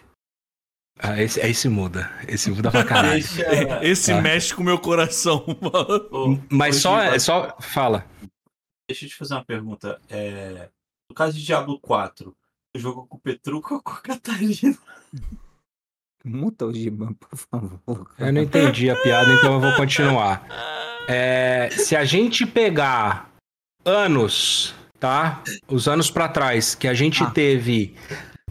Ah, 0.99 1.21
esse, 1.21 1.39
esse 1.39 1.69
muda. 1.69 2.11
Esse 2.27 2.49
muda 2.49 2.71
pra 2.71 2.83
caralho. 2.85 3.11
Deixa, 3.23 3.83
Esse 3.85 4.11
Tá. 4.13 4.21
mexe 4.21 4.53
com 4.53 4.61
o 4.61 4.65
meu 4.65 4.79
coração. 4.79 5.45
Mas 6.49 6.77
só, 6.77 7.01
Giba, 7.03 7.15
é 7.15 7.19
só. 7.19 7.55
Fala. 7.59 8.05
Deixa 8.89 9.05
eu 9.05 9.09
te 9.09 9.15
fazer 9.15 9.33
uma 9.35 9.45
pergunta. 9.45 9.99
É, 10.09 10.69
No 11.09 11.15
caso 11.15 11.37
de 11.37 11.45
Diablo 11.45 11.79
4, 11.79 12.35
você 12.75 12.81
jogou 12.81 13.05
com 13.05 13.17
o 13.17 13.19
Petruco 13.19 13.75
ou 13.75 13.81
com 13.81 13.91
a 13.91 13.97
Catarina? 14.01 14.77
Muta 16.25 16.65
o 16.65 16.73
Giba, 16.73 17.13
por 17.19 17.37
favor. 17.37 18.11
Eu 18.17 18.33
não 18.33 18.41
entendi 18.41 18.89
a 18.89 18.95
piada, 19.01 19.31
então 19.33 19.53
eu 19.53 19.59
vou 19.61 19.73
continuar. 19.75 20.45
É, 21.07 21.69
se 21.71 21.95
a 21.95 22.03
gente 22.03 22.45
pegar 22.45 23.29
anos, 23.85 24.75
tá? 24.99 25.41
Os 25.67 25.87
anos 25.87 26.11
pra 26.11 26.27
trás, 26.27 26.75
que 26.75 26.87
a 26.87 26.93
gente 26.93 27.23
Ah. 27.23 27.31
teve 27.31 27.95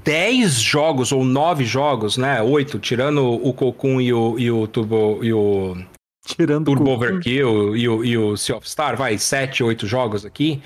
10 0.07 0.55
jogos 0.61 1.11
ou 1.11 1.25
9 1.25 1.65
jogos, 1.65 2.17
né? 2.17 2.41
8, 2.41 2.79
tirando 2.79 3.25
o 3.27 3.53
Cocoon 3.53 4.01
e 4.01 4.13
o, 4.13 4.39
e 4.39 4.49
o 4.51 4.67
Turbo 4.69 5.19
e 5.23 5.33
o 5.33 5.77
Tirando 6.25 6.67
Turbo 6.67 6.91
o. 6.91 6.95
Overkill 6.95 7.77
e 7.77 7.89
o, 7.89 8.05
e 8.05 8.17
o 8.17 8.37
Sea 8.37 8.57
of 8.57 8.71
Star, 8.71 8.97
vai, 8.97 9.19
7, 9.19 9.65
8 9.65 9.85
jogos 9.87 10.25
aqui. 10.25 10.63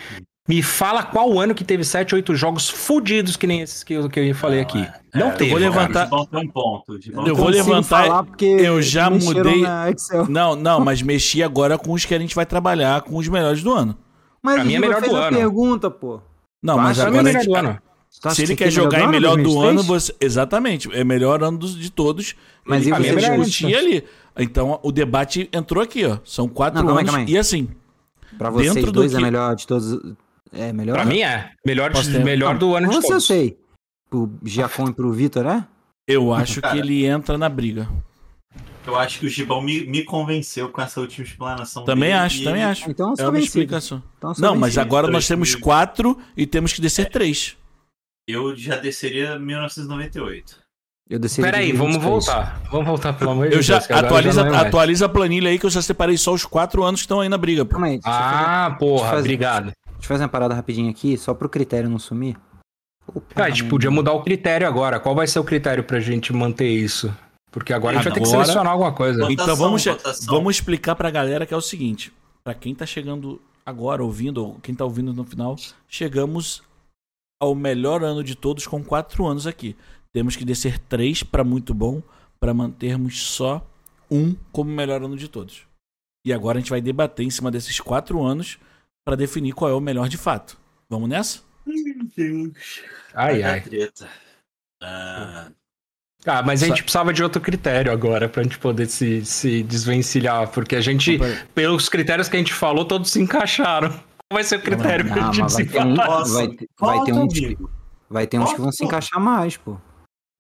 Me 0.47 0.63
fala 0.63 1.03
qual 1.05 1.39
ano 1.39 1.55
que 1.55 1.65
teve 1.65 1.85
7, 1.85 2.15
8 2.15 2.35
jogos 2.35 2.69
fudidos 2.69 3.37
que 3.37 3.47
nem 3.47 3.61
esses 3.63 3.83
que 3.83 3.95
eu, 3.95 4.09
que 4.11 4.21
eu 4.21 4.35
falei 4.35 4.61
aqui. 4.61 4.87
Não 5.15 5.29
É, 5.29 5.33
teve. 5.33 5.51
vou 5.51 5.59
cara. 5.61 5.71
levantar- 5.71 6.09
um 6.33 6.49
ponto. 6.49 6.99
Eu 7.27 7.35
vou 7.35 7.49
levantar- 7.49 8.05
falar 8.05 8.25
porque 8.25 8.45
eu 8.45 8.83
já 8.83 9.09
mudei-. 9.09 9.65
Não, 10.29 10.55
não, 10.55 10.81
mas 10.81 11.01
mexi 11.03 11.43
agora 11.43 11.79
com 11.79 11.93
os 11.93 12.05
que 12.05 12.15
a 12.15 12.19
gente 12.19 12.35
vai 12.35 12.45
trabalhar 12.45 13.01
com 13.03 13.17
os 13.17 13.27
melhores 13.29 13.63
do 13.63 13.73
ano. 13.73 13.97
Mas 14.43 14.57
Pra 14.57 14.65
mim 14.65 14.75
é 14.75 14.79
melhor 14.81 15.01
fez 15.01 15.11
do 15.13 15.17
a 15.19 15.29
ano. 15.29 15.37
pergunta, 15.37 15.91
pô. 15.91 16.21
Não, 16.63 16.77
mas 16.77 16.99
mim 16.99 17.05
é 17.05 17.07
agora 17.07 17.21
a 17.21 17.23
melhor 17.23 17.43
gente, 17.43 17.51
do 18.21 18.29
acha 18.29 18.37
se 18.37 18.43
ele 18.43 18.49
que 18.57 18.63
quer 18.65 18.69
é 18.69 18.71
jogar 18.71 19.01
em 19.03 19.09
melhor 19.09 19.37
do 19.37 19.43
2023? 19.43 19.71
ano, 19.71 19.83
você 19.83 20.15
exatamente, 20.21 20.89
é 20.93 21.03
melhor 21.05 21.43
ano 21.43 21.59
dos- 21.59 21.79
de 21.79 21.91
todos. 21.91 22.35
Mas 22.65 22.87
ele 22.87 22.95
e 22.95 22.99
você 22.99 23.13
melhor 23.15 23.39
discutia 23.45 23.79
ali. 23.79 24.05
Então 24.39 24.79
o 24.83 24.93
debate 24.93 25.49
entrou 25.53 25.83
aqui, 25.83 26.05
ó. 26.05 26.19
São 26.25 26.49
quatro 26.49 26.79
Não, 26.81 26.87
calma 26.87 27.01
aí, 27.01 27.05
anos 27.05 27.11
calma 27.15 27.27
aí. 27.27 27.35
e 27.35 27.39
assim. 27.39 27.69
Pra 28.39 28.51
vocês 28.51 28.75
Dentro 28.75 28.93
do 28.93 29.01
dois 29.01 29.13
é 29.13 29.17
que- 29.17 29.23
melhor 29.23 29.57
de 29.57 29.67
todos. 29.67 29.99
É 30.53 30.73
melhor? 30.73 30.95
Pra 30.95 31.05
mim 31.05 31.21
é. 31.21 31.51
Melhor, 31.67 31.93
de- 31.93 32.19
melhor 32.21 32.59
do 32.59 32.75
ano 32.77 32.89
de 32.89 32.95
Você 32.95 33.07
eu 33.07 33.11
todos. 33.11 33.27
sei. 33.27 33.59
Pro 34.09 34.31
Giacom 34.45 34.89
e 34.89 34.93
pro 34.93 35.13
Vitor, 35.13 35.47
é? 35.47 35.65
Eu 36.07 36.33
acho 36.33 36.61
que 36.61 36.77
ele 36.79 37.05
entra 37.07 37.39
na 37.39 37.49
briga. 37.49 37.89
Eu 38.87 38.97
acho 38.99 39.21
que 39.21 39.27
o 39.27 39.29
Gibão 39.29 39.61
me, 39.63 39.87
me 39.87 40.03
convenceu 40.05 40.69
com 40.71 40.81
essa 40.81 41.01
última 41.01 41.25
explanação. 41.25 41.85
Também 41.85 42.11
dele, 42.11 42.21
acho, 42.21 42.39
também 42.45 42.63
ele- 42.63 42.71
acho. 42.71 42.91
Então 42.91 43.15
eu 43.17 43.25
É 43.25 43.29
uma 43.29 43.33
vencido. 43.33 43.47
explicação. 43.47 44.03
Então 44.19 44.33
Não, 44.39 44.57
mas 44.57 44.77
agora 44.79 45.07
Três 45.07 45.15
nós 45.15 45.29
temos 45.29 45.55
quatro 45.55 46.19
e 46.37 46.47
temos 46.47 46.73
que 46.73 46.81
descer 46.81 47.09
três. 47.11 47.57
Eu 48.31 48.55
já 48.57 48.77
desceria 48.77 49.39
1998. 49.39 50.59
Eu 51.09 51.19
desceria 51.19 51.51
Peraí, 51.51 51.73
vamos 51.73 51.97
23. 51.97 52.25
voltar. 52.27 52.63
Vamos 52.71 52.87
voltar, 52.87 53.13
pelo 53.15 53.31
amor 53.33 53.47
de 53.49 53.55
Eu 53.55 53.57
Deus. 53.57 53.67
já 53.67 53.79
atualiza, 53.79 54.43
já 54.49 54.49
é 54.49 54.67
atualiza 54.69 55.07
a 55.07 55.09
planilha 55.09 55.51
aí 55.51 55.59
que 55.59 55.67
eu 55.67 55.71
já 55.71 55.83
separei 55.83 56.17
só 56.17 56.33
os 56.33 56.45
quatro 56.45 56.85
anos 56.85 57.01
que 57.01 57.05
estão 57.07 57.21
aí 57.21 57.29
na 57.29 57.37
briga. 57.37 57.65
Pô. 57.65 57.77
Aí, 57.83 57.97
eu 57.97 58.03
fazer, 58.03 58.17
Ah, 58.17 58.77
porra, 58.79 59.09
fazer- 59.11 59.21
obrigado. 59.21 59.65
deixa 59.65 59.75
eu 60.01 60.03
fazer 60.05 60.23
uma 60.23 60.29
parada 60.29 60.55
rapidinho 60.55 60.89
aqui, 60.89 61.17
só 61.19 61.35
pro 61.35 61.49
critério 61.49 61.91
não 61.91 61.99
sumir. 61.99 62.37
Opa, 63.09 63.43
Ah, 63.43 63.45
a 63.47 63.51
gente 63.51 63.65
podia 63.65 63.91
mudar 63.91 64.13
o 64.13 64.23
critério 64.23 64.69
agora. 64.69 65.01
Qual 65.01 65.15
vai 65.15 65.27
ser 65.27 65.41
o 65.41 65.45
critério 65.45 65.83
pra 65.83 65.99
gente 65.99 66.33
manter 66.33 66.69
isso? 66.69 67.13
Porque 67.51 67.73
agora 67.73 67.95
a 67.95 67.97
gente 67.97 68.05
vai 68.05 68.13
ter 68.13 68.21
que 68.21 68.29
selecionar 68.29 68.73
alguma 68.73 68.93
coisa. 68.93 69.19
Votação, 69.27 69.33
Então 69.33 69.57
vamos, 69.57 69.85
votação. 69.85 70.33
vamos 70.33 70.55
explicar 70.55 70.95
pra 70.95 71.11
galera 71.11 71.45
que 71.45 71.53
é 71.53 71.57
o 71.57 71.61
seguinte: 71.61 72.13
pra 72.45 72.55
quem 72.55 72.73
tá 72.73 72.87
chegando 72.87 73.43
agora 73.67 74.05
ouvindo, 74.05 74.39
ou 74.47 74.61
quem 74.63 74.73
tá 74.77 74.85
ouvindo 74.85 75.13
no 75.13 75.25
final, 75.25 75.57
chegamos 75.89 76.63
ao 77.41 77.55
melhor 77.55 78.05
ano 78.05 78.23
de 78.23 78.35
todos 78.35 78.67
com 78.67 78.85
quatro 78.85 79.27
anos 79.27 79.47
aqui. 79.47 79.75
Temos 80.13 80.37
que 80.37 80.45
descer 80.45 80.79
três 80.79 81.23
pra 81.23 81.43
muito 81.43 81.73
bom 81.73 82.03
pra 82.39 82.53
mantermos 82.53 83.23
só 83.23 83.67
um 84.11 84.35
como 84.53 84.71
melhor 84.71 85.03
ano 85.03 85.17
de 85.17 85.29
todos. 85.29 85.63
E 86.27 86.33
agora 86.33 86.59
a 86.59 86.61
gente 86.61 86.71
vai 86.71 86.81
debater 86.81 87.25
em 87.25 87.31
cima 87.31 87.51
desses 87.51 87.81
quatro 87.81 88.23
anos 88.23 88.59
pra 89.05 89.17
definir 89.17 89.53
qual 89.53 89.71
é 89.71 89.75
o 89.75 89.81
melhor 89.81 90.09
de 90.09 90.19
fato. 90.19 90.59
Vamos 90.89 91.09
nessa? 91.09 91.41
Meu 91.65 92.05
Deus. 92.17 92.83
Ai, 93.15 93.43
ai. 93.43 93.63
Ah, 94.83 95.51
Ah, 96.27 96.43
mas 96.43 96.63
a 96.63 96.67
Só- 96.67 96.75
gente 96.75 96.83
precisava 96.83 97.15
de 97.15 97.23
outro 97.23 97.41
critério 97.41 97.91
agora 97.91 98.29
pra 98.29 98.43
gente 98.43 98.59
poder 98.59 98.87
se, 98.89 99.25
se 99.25 99.63
desvencilhar. 99.63 100.49
Porque 100.51 100.77
a 100.77 100.81
gente, 100.83 101.19
pelos 101.55 101.89
critérios 101.89 102.29
que 102.29 102.37
a 102.37 102.39
gente 102.39 102.53
falou, 102.53 102.85
todos 102.85 103.11
se 103.11 103.19
encaixaram. 103.23 103.99
Vai 104.33 104.45
ser 104.45 104.57
o 104.59 104.63
critério 104.63 105.07
pra 105.07 105.17
Não, 105.17 105.33
gente 105.33 105.43
mas 105.43 105.55
vai 105.73 105.87
um, 105.87 105.95
Nossa, 105.95 106.33
vai, 106.35 106.49
ter- 106.49 106.69
vai 106.79 107.05
ter 107.05 107.13
uns, 107.13 107.35
vai 108.09 108.27
ter 108.27 108.39
uns 108.39 108.53
que 108.53 108.61
vão 108.61 108.71
se 108.73 108.85
encaixar 108.85 109.21
mais, 109.21 109.57
pô. 109.57 109.77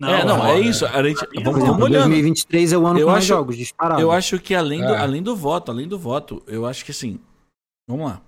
é, 0.03 0.25
não, 0.25 0.39
olha, 0.41 0.53
é 0.53 0.61
isso. 0.61 0.87
A 0.87 1.03
gente, 1.03 1.21
mim 1.31 1.43
vamos, 1.43 1.45
não. 1.45 1.53
vamos 1.53 1.65
exemplo, 1.65 1.85
olhando. 1.85 2.03
2023 2.11 2.73
é 2.73 2.79
o 2.79 2.87
ano 2.87 2.99
Eu 3.01 3.07
com 3.07 3.13
mais 3.13 3.25
acho- 3.25 3.29
jogos, 3.29 3.57
disparado. 3.57 4.01
Eu 4.01 4.13
acho 4.13 4.39
que 4.39 4.55
além 4.55 4.81
do, 4.81 4.95
É. 4.95 4.99
além 4.99 5.23
do 5.23 5.35
voto, 5.37 5.71
além 5.73 5.89
do 5.89 5.99
voto, 5.99 6.43
eu 6.47 6.65
acho 6.67 6.85
que 6.85 6.93
assim. 6.93 7.19
Vamos 7.89 8.07
lá. 8.07 8.21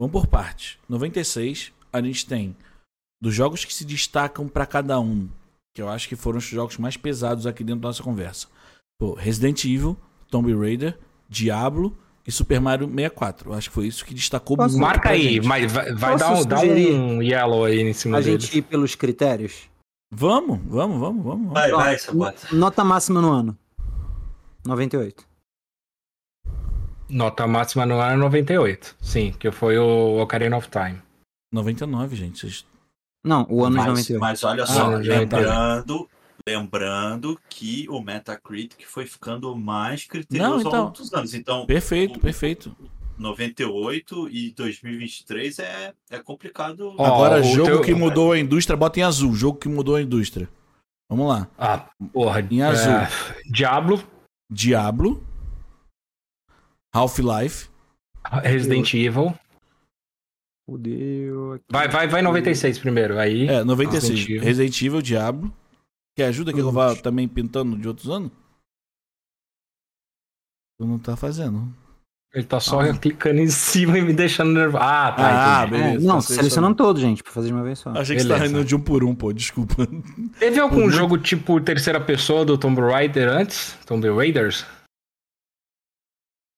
Vamos 0.00 0.12
por 0.12 0.26
parte. 0.26 0.78
96, 0.88 1.72
a 1.92 2.00
gente 2.00 2.26
tem 2.26 2.56
dos 3.20 3.34
jogos 3.34 3.64
que 3.64 3.72
se 3.74 3.84
destacam 3.84 4.48
pra 4.48 4.64
cada 4.66 4.98
um, 4.98 5.28
que 5.74 5.82
eu 5.82 5.88
acho 5.90 6.08
que 6.08 6.16
foram 6.16 6.38
os 6.38 6.44
jogos 6.44 6.78
mais 6.78 6.96
pesados 6.96 7.46
aqui 7.46 7.62
dentro 7.62 7.82
da 7.82 7.88
nossa 7.88 8.02
conversa. 8.02 8.46
Pô, 8.98 9.12
Resident 9.14 9.62
Evil, 9.64 9.96
Tomb 10.30 10.54
Raider, 10.54 10.98
Diablo 11.28 11.96
e 12.26 12.32
Super 12.32 12.60
Mario 12.60 12.86
64. 12.88 13.50
Eu 13.50 13.54
acho 13.54 13.68
que 13.68 13.74
foi 13.74 13.86
isso 13.86 14.04
que 14.04 14.12
destacou 14.14 14.56
Posso- 14.56 14.72
muito. 14.76 14.82
Marca 14.82 15.10
aí, 15.10 15.34
gente. 15.34 15.46
mas 15.46 15.70
vai, 15.70 15.92
vai 15.94 16.16
dar, 16.18 16.32
um, 16.32 16.36
sugerir? 16.36 16.92
um 16.94 17.22
yellow 17.22 17.64
aí 17.64 17.80
em 17.80 17.92
cima 17.92 18.18
A 18.18 18.20
dele. 18.20 18.40
gente 18.40 18.58
ir 18.58 18.62
pelos 18.62 18.94
critérios. 18.94 19.68
Vamos, 20.10 20.60
vamos, 20.66 20.98
vamos, 21.00 21.24
vamos. 21.24 21.52
Vai, 21.52 21.72
Ó, 21.72 21.76
vai, 21.76 21.98
Sabota. 21.98 22.38
Nota 22.52 22.84
máxima 22.84 23.20
no 23.20 23.32
ano. 23.32 23.58
98. 24.64 25.24
Nota 27.08 27.46
máxima 27.46 27.86
no 27.86 28.00
ano 28.00 28.12
é 28.14 28.16
98. 28.16 28.96
Sim, 29.00 29.32
que 29.38 29.50
foi 29.50 29.78
o 29.78 30.20
Ocarina 30.20 30.56
of 30.56 30.68
Time. 30.68 31.00
99, 31.52 32.16
gente. 32.16 32.40
Vocês... 32.40 32.66
Não, 33.24 33.46
o 33.48 33.64
ano 33.64 33.72
de 33.72 33.76
mas, 33.78 33.86
98. 34.08 34.20
mas 34.20 34.44
olha 34.44 34.62
Ah, 34.64 34.66
só, 34.66 35.02
já 35.02 35.18
lembrando, 35.20 36.08
lembrando 36.56 37.38
que 37.50 37.86
o 37.88 38.00
Metacritic 38.00 38.86
foi 38.86 39.04
ficando 39.06 39.54
mais 39.56 40.04
criterioso 40.04 40.50
Não, 40.52 40.60
então. 40.60 40.72
ao 40.74 40.84
longo 40.86 40.96
dos 40.96 41.12
anos. 41.12 41.34
Então, 41.34 41.66
Perfeito, 41.66 42.18
o- 42.18 42.20
perfeito. 42.20 42.76
98 43.18 44.28
e 44.28 44.50
2023 44.52 45.58
é, 45.58 45.94
é 46.10 46.18
complicado. 46.18 46.94
Ó, 46.98 47.04
Agora, 47.04 47.42
jogo 47.42 47.64
teu- 47.66 47.80
que 47.82 47.94
mudou 47.94 48.32
a 48.32 48.38
indústria, 48.38 48.76
bota 48.76 49.00
em 49.00 49.02
azul. 49.02 49.34
Jogo 49.34 49.58
que 49.58 49.68
mudou 49.68 49.96
a 49.96 50.02
indústria. 50.02 50.48
Vamos 51.10 51.26
lá. 51.28 51.48
Ah, 51.58 51.88
porra. 52.12 52.40
Em 52.50 52.62
azul. 52.62 52.92
é, 52.92 53.08
Diablo, 53.50 54.02
Diablo. 54.52 55.24
Half-Life. 56.94 57.68
Resident 58.42 58.92
Evil. 58.94 59.34
Fudeu. 60.68 61.60
Vai, 61.70 61.88
vai, 61.88 62.08
vai 62.08 62.22
96 62.22 62.78
primeiro. 62.78 63.18
Aí. 63.18 63.46
É, 63.48 63.62
96. 63.64 64.10
Resident 64.10 64.28
Evil. 64.30 64.42
Resident 64.42 64.82
Evil, 64.82 65.02
Diablo. 65.02 65.52
Quer 66.16 66.26
ajuda 66.28 66.52
que 66.52 66.60
eu 66.60 66.72
vá 66.72 66.96
também 66.96 67.28
pintando 67.28 67.76
de 67.76 67.86
outros 67.86 68.08
anos? 68.08 68.30
Tu 70.78 70.86
não 70.86 70.98
tá 70.98 71.16
fazendo. 71.16 71.72
Ele 72.34 72.44
tá 72.44 72.60
só 72.60 72.80
clicando 72.98 73.40
em 73.40 73.48
cima 73.48 73.98
e 73.98 74.02
me 74.02 74.12
deixando 74.12 74.52
nervoso. 74.52 74.82
Ah, 74.82 75.12
tá. 75.12 75.60
Ah, 75.62 75.66
entendi. 75.66 75.80
É, 75.82 75.84
beleza, 75.88 76.06
não, 76.06 76.16
tá 76.16 76.20
selecionando 76.22 76.76
todos, 76.76 77.00
gente, 77.00 77.22
pra 77.22 77.32
fazer 77.32 77.48
de 77.48 77.54
uma 77.54 77.62
vez 77.62 77.78
só. 77.78 77.90
Achei 77.90 78.14
que 78.16 78.22
você 78.22 78.28
tava 78.28 78.40
Beleza. 78.40 78.58
indo 78.58 78.64
de 78.66 78.76
um 78.76 78.80
por 78.80 79.02
um, 79.04 79.14
pô. 79.14 79.32
Desculpa. 79.32 79.74
Teve 80.38 80.60
algum 80.60 80.82
Uhum. 80.84 80.90
jogo 80.90 81.16
tipo 81.18 81.58
terceira 81.60 81.98
pessoa 82.00 82.44
do 82.44 82.58
Tomb 82.58 82.80
Raider 82.80 83.28
antes? 83.30 83.74
Tomb 83.86 84.06
Raiders? 84.10 84.66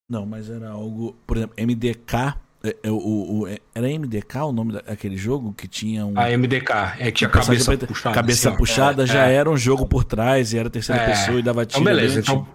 Não, 0.09 0.25
mas 0.27 0.49
era 0.51 0.70
algo. 0.70 1.12
Por 1.27 1.37
exemplo, 1.37 1.55
MDK. 1.59 2.35
É, 2.69 2.77
é, 2.85 2.91
o, 2.91 3.41
o- 3.41 3.47
é- 3.49 3.59
era 3.75 3.87
MDK 3.89 4.37
o 4.45 4.53
nome 4.53 4.73
daquele 4.73 5.17
jogo 5.17 5.53
que 5.53 5.67
tinha 5.69 6.05
um. 6.07 6.19
A 6.19 6.31
MDK. 6.31 6.73
É 6.99 7.07
que 7.07 7.13
tinha 7.13 7.31
cabeça 7.31 7.65
preta- 7.67 7.87
puxada. 7.87 8.15
cabeça 8.15 8.49
assim, 8.49 8.59
puxada 8.59 9.07
já 9.07 9.27
É. 9.27 9.35
era 9.35 9.51
um 9.51 9.57
jogo 9.57 9.87
por 9.87 10.05
trás 10.05 10.53
e 10.53 10.59
era 10.59 10.69
terceira 10.71 11.03
É. 11.03 11.07
pessoa 11.07 11.39
e 11.39 11.43
dava 11.43 11.65
tiro. 11.67 11.83
Então, 11.83 11.95
beleza. 11.95 12.21
Então, 12.21 12.47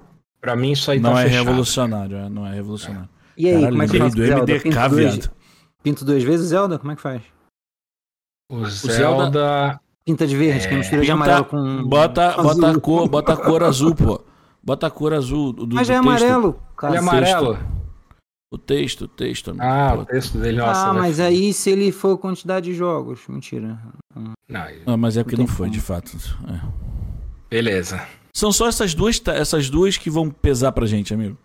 pra 0.42 0.56
mim, 0.56 0.72
isso 0.72 0.90
aí 0.92 1.00
não 1.00 1.14
tá 1.14 1.22
é 1.22 1.24
fechado. 1.26 1.46
revolucionário, 1.46 2.18
é, 2.18 2.30
não 2.30 2.46
é 2.48 2.54
revolucionário. 2.54 3.10
E 3.38 3.48
aí, 3.48 3.54
Caralho, 3.54 3.70
como 3.72 3.84
é 3.84 3.88
que 3.88 3.98
faz 3.98 4.14
do 4.16 4.26
Zelda? 4.26 4.42
MDK, 4.54 4.64
Pinto 4.64 4.90
duas, 4.90 5.16
viado. 5.16 5.32
pinto 5.82 6.06
duas 6.06 6.24
vezes 6.24 6.48
Zelda? 6.50 6.78
Como 6.80 6.92
é 6.92 6.96
que 6.96 7.02
faz? 7.02 7.22
O 8.52 8.66
Zelda- 8.66 8.94
Zelda. 9.24 9.80
Pinta 10.06 10.28
de 10.28 10.36
verde, 10.36 10.68
que 10.68 10.74
é 10.74 10.78
mistura 10.78 11.02
de 11.02 11.12
amarelo 11.12 11.46
com. 11.46 11.84
Bota, 11.88 12.28
azul. 12.32 12.44
bota, 12.44 12.70
a 12.72 12.80
cor, 12.80 13.08
bota 13.10 13.34
a 13.34 13.38
cor 13.38 13.64
azul, 13.64 13.96
pô. 13.96 14.22
Bota 14.62 14.88
a 14.88 14.92
cor 14.92 15.14
azul 15.14 15.54
do, 15.54 15.66
do 15.66 15.76
Mas 15.78 15.88
já 15.88 15.94
é 15.94 15.98
texto. 15.98 16.10
amarelo, 16.10 16.60
cara. 16.76 16.94
Ele 16.94 16.98
é 16.98 17.00
amarelo. 17.02 17.58
O 18.54 18.58
texto, 18.58 19.06
o 19.06 19.08
texto. 19.08 19.50
amigo. 19.50 19.64
Ah, 19.66 19.96
o 19.96 20.06
texto 20.06 20.38
dele, 20.38 20.58
nossa. 20.58 20.90
ah, 20.90 20.94
mas 20.94 21.20
aí 21.20 21.52
se 21.52 21.72
ele 21.72 21.92
for 21.92 22.18
quantidade 22.20 22.68
de 22.68 22.76
jogos. 22.76 23.22
Mentira. 23.28 23.80
Não, 24.48 24.62
Ah, 24.86 24.96
mas 24.96 25.18
é 25.18 25.24
porque 25.24 25.36
Não 25.36 25.46
não 25.46 25.48
foi, 25.48 25.68
como. 25.68 25.72
de 25.72 25.82
fato. 25.82 26.16
É. 26.48 26.62
beleza. 27.50 28.06
São 28.36 28.52
só 28.52 28.68
essas 28.68 28.94
duas, 28.94 29.20
essas 29.28 29.70
duas 29.72 29.98
que 29.98 30.10
vão 30.10 30.30
pesar 30.30 30.72
pra 30.72 30.86
gente, 30.86 31.14
amigo. 31.14 31.38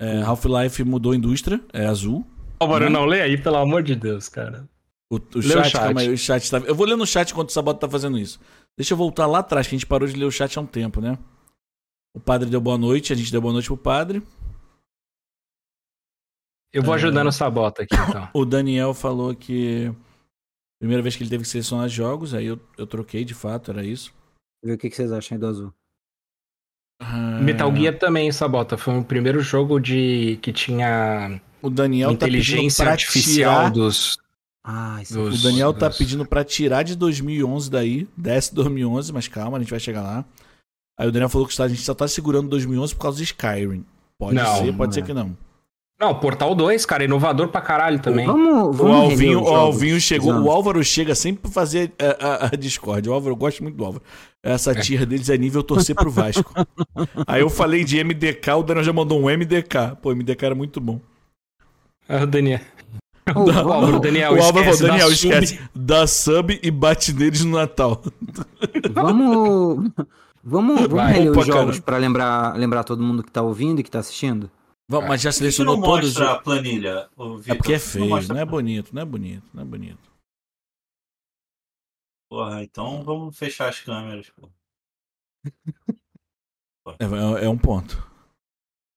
É, 0.00 0.20
Half-Life 0.22 0.84
mudou 0.84 1.12
a 1.12 1.16
indústria, 1.16 1.60
é 1.72 1.86
azul. 1.86 2.26
Álvaro, 2.60 2.84
Né? 2.84 2.90
não 2.90 3.04
lê 3.06 3.22
aí, 3.22 3.36
pelo 3.40 3.56
amor 3.56 3.82
de 3.82 3.94
Deus, 3.94 4.28
cara. 4.28 4.68
O, 5.10 5.16
o 5.16 5.20
Lê 5.36 5.42
chat, 5.42 5.60
o 5.60 5.64
chat. 5.64 5.72
calma 5.72 6.00
aí, 6.02 6.08
o 6.12 6.18
chat 6.18 6.50
tá. 6.50 6.58
Eu 6.58 6.74
vou 6.74 6.86
ler 6.86 6.96
no 6.96 7.06
chat 7.06 7.30
enquanto 7.30 7.48
o 7.48 7.52
Sabota 7.52 7.80
tá 7.80 7.88
fazendo 7.88 8.18
isso. 8.18 8.38
Deixa 8.76 8.92
eu 8.92 8.98
voltar 8.98 9.26
lá 9.26 9.38
atrás, 9.38 9.66
que 9.66 9.74
a 9.74 9.78
gente 9.78 9.86
parou 9.86 10.06
de 10.06 10.14
ler 10.14 10.26
o 10.26 10.30
chat 10.30 10.58
há 10.58 10.60
um 10.60 10.66
tempo, 10.66 11.00
né? 11.00 11.16
O 12.14 12.20
padre 12.20 12.50
deu 12.50 12.60
boa 12.60 12.76
noite, 12.76 13.12
a 13.12 13.16
gente 13.16 13.32
deu 13.32 13.40
boa 13.40 13.52
noite 13.52 13.66
pro 13.68 13.76
padre. 13.78 14.22
Eu 16.72 16.82
vou 16.82 16.94
É. 16.94 16.96
ajudando 16.98 17.28
o 17.28 17.32
Sabota 17.32 17.82
aqui, 17.82 17.94
então. 17.94 18.28
O 18.34 18.44
Daniel 18.44 18.92
falou 18.94 19.34
que. 19.34 19.92
Primeira 20.80 21.02
vez 21.02 21.16
que 21.16 21.22
ele 21.24 21.30
teve 21.30 21.42
que 21.42 21.48
selecionar 21.48 21.88
jogos, 21.88 22.34
aí 22.34 22.46
eu, 22.46 22.60
eu 22.76 22.86
troquei 22.86 23.24
de 23.24 23.34
fato, 23.34 23.70
era 23.70 23.84
isso. 23.84 24.12
Ver 24.64 24.74
o 24.74 24.78
que 24.78 24.88
que 24.88 24.94
vocês 24.96 25.10
acham 25.10 25.34
aí 25.36 25.40
do 25.40 25.46
azul. 25.46 25.74
Ah, 27.00 27.40
Metal 27.40 27.74
Gear 27.74 27.98
também, 27.98 28.30
Sabota. 28.32 28.76
Foi 28.76 28.96
o 28.98 29.04
primeiro 29.04 29.40
jogo 29.40 29.78
de 29.80 30.38
que 30.42 30.52
tinha 30.52 31.40
O 31.62 31.70
Daniel 31.70 32.10
tá 32.10 32.14
inteligência 32.26 32.84
pra 32.84 32.92
artificial 32.92 33.54
tirar. 33.56 33.70
dos. 33.70 34.18
Ah, 34.64 35.00
isso 35.02 35.14
Dos- 35.14 35.40
O 35.40 35.42
Daniel 35.42 35.72
tá 35.72 35.88
dos- 35.88 35.98
pedindo 35.98 36.26
pra 36.26 36.44
tirar 36.44 36.82
de 36.82 36.94
2011 36.96 37.70
daí. 37.70 38.06
Desce 38.16 38.54
2011, 38.54 39.12
mas 39.12 39.26
calma, 39.28 39.56
a 39.56 39.60
gente 39.60 39.70
vai 39.70 39.80
chegar 39.80 40.02
lá. 40.02 40.24
Aí 40.98 41.08
o 41.08 41.12
Daniel 41.12 41.28
falou 41.28 41.46
que 41.46 41.60
a 41.62 41.68
gente 41.68 41.80
só 41.82 41.94
tá 41.94 42.06
segurando 42.08 42.48
2011 42.48 42.94
por 42.94 43.02
causa 43.02 43.18
de 43.18 43.24
Skyrim. 43.24 43.84
Pode 44.18 44.34
Não, 44.34 44.56
ser, 44.56 44.72
pode 44.76 44.88
não 44.88 44.92
ser 44.92 45.00
é. 45.00 45.02
que 45.04 45.14
não. 45.14 45.36
Não, 46.00 46.14
Portal 46.14 46.54
2, 46.54 46.86
cara, 46.86 47.02
inovador 47.04 47.48
pra 47.48 47.60
caralho 47.60 47.98
também. 47.98 48.24
Vamos, 48.24 48.68
O 48.68 48.72
vamos 48.72 48.92
reler 48.94 49.10
Alvinho, 49.10 49.42
o 49.42 49.48
Alvinho 49.48 50.00
chegou. 50.00 50.32
dos 50.32 50.44
O. 50.46 50.50
Álvaro 50.50 50.84
chega 50.84 51.12
sempre 51.14 51.42
pra 51.42 51.50
fazer 51.50 51.92
a, 51.98 52.26
a, 52.26 52.46
a 52.46 52.48
Discord. 52.50 53.08
O 53.08 53.12
Álvaro, 53.12 53.32
eu 53.32 53.36
gosto 53.36 53.64
muito 53.64 53.74
do 53.76 53.84
Álvaro. 53.84 54.04
Essa 54.40 54.74
tia 54.76 55.04
deles 55.04 55.28
é 55.28 55.36
nível 55.36 55.60
torcer 55.62 55.96
pro 55.96 56.08
Vasco. 56.10 56.52
Aí 57.26 57.40
eu 57.40 57.50
falei 57.50 57.82
de 57.82 58.02
MDK, 58.02 58.48
o 58.56 58.62
Daniel 58.62 58.84
já 58.84 58.92
mandou 58.92 59.18
um 59.20 59.24
MDK. 59.24 59.96
Pô, 60.00 60.14
MDK 60.14 60.44
era 60.44 60.54
muito 60.54 60.80
bom. 60.80 61.00
Ah, 62.08 62.22
o 62.22 62.26
Daniel. 62.26 62.60
O 63.34 63.50
Álvaro, 63.50 63.98
Daniel, 64.00 64.34
o 64.34 64.42
Álvaro 64.42 64.70
esquece 64.70 64.82
Daniel, 64.86 65.08
da 65.10 65.14
sub. 65.16 65.28
esquece. 65.34 65.60
Dá 65.74 66.06
sub 66.06 66.60
e 66.62 66.70
bate 66.70 67.12
neles 67.12 67.44
no 67.44 67.58
Natal. 67.58 68.00
vamos, 68.94 69.90
vamos, 70.44 70.80
vamos 70.80 70.86
Vai. 70.86 71.12
reler 71.14 71.32
Opa, 71.32 71.40
os 71.40 71.46
jogos 71.46 71.70
cara. 71.72 71.82
pra 71.82 71.96
lembrar, 71.98 72.56
lembrar 72.56 72.84
todo 72.84 73.02
mundo 73.02 73.22
que 73.24 73.30
tá 73.32 73.42
ouvindo 73.42 73.80
e 73.80 73.82
que 73.82 73.90
tá 73.90 73.98
assistindo? 73.98 74.48
Vamos, 74.90 75.08
mas 75.08 75.20
já 75.20 75.28
que 75.30 75.34
não 75.34 75.38
selecionou 75.38 75.82
todos 75.82 76.08
os 76.10 76.16
mostra 76.16 76.32
a 76.34 76.40
planilha, 76.40 77.10
ô, 77.16 77.36
Vitor? 77.36 77.54
É 77.54 77.58
porque 77.58 77.72
é 77.74 77.78
feio, 77.78 78.08
mostra- 78.08 78.34
não 78.34 78.40
é 78.40 78.44
bonito, 78.46 78.94
não 78.94 79.02
é 79.02 79.04
bonito, 79.04 79.50
não 79.52 79.62
é 79.62 79.66
bonito. 79.66 80.10
Porra, 82.30 82.62
então 82.62 83.02
vamos 83.04 83.36
fechar 83.36 83.68
as 83.68 83.80
câmeras, 83.80 84.30
pô. 84.30 84.48
É, 86.98 87.04
é- 87.04 87.44
é 87.44 87.48
um 87.50 87.58
ponto. 87.58 87.96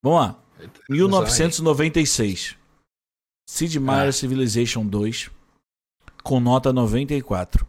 Vamos 0.01 0.21
lá. 0.21 0.43
1996. 0.89 2.57
Sid 3.49 3.77
Meier 3.81 4.07
Ah. 4.07 4.11
Civilization 4.13 4.87
2 4.87 5.29
com 6.23 6.39
nota 6.39 6.71
94. 6.71 7.67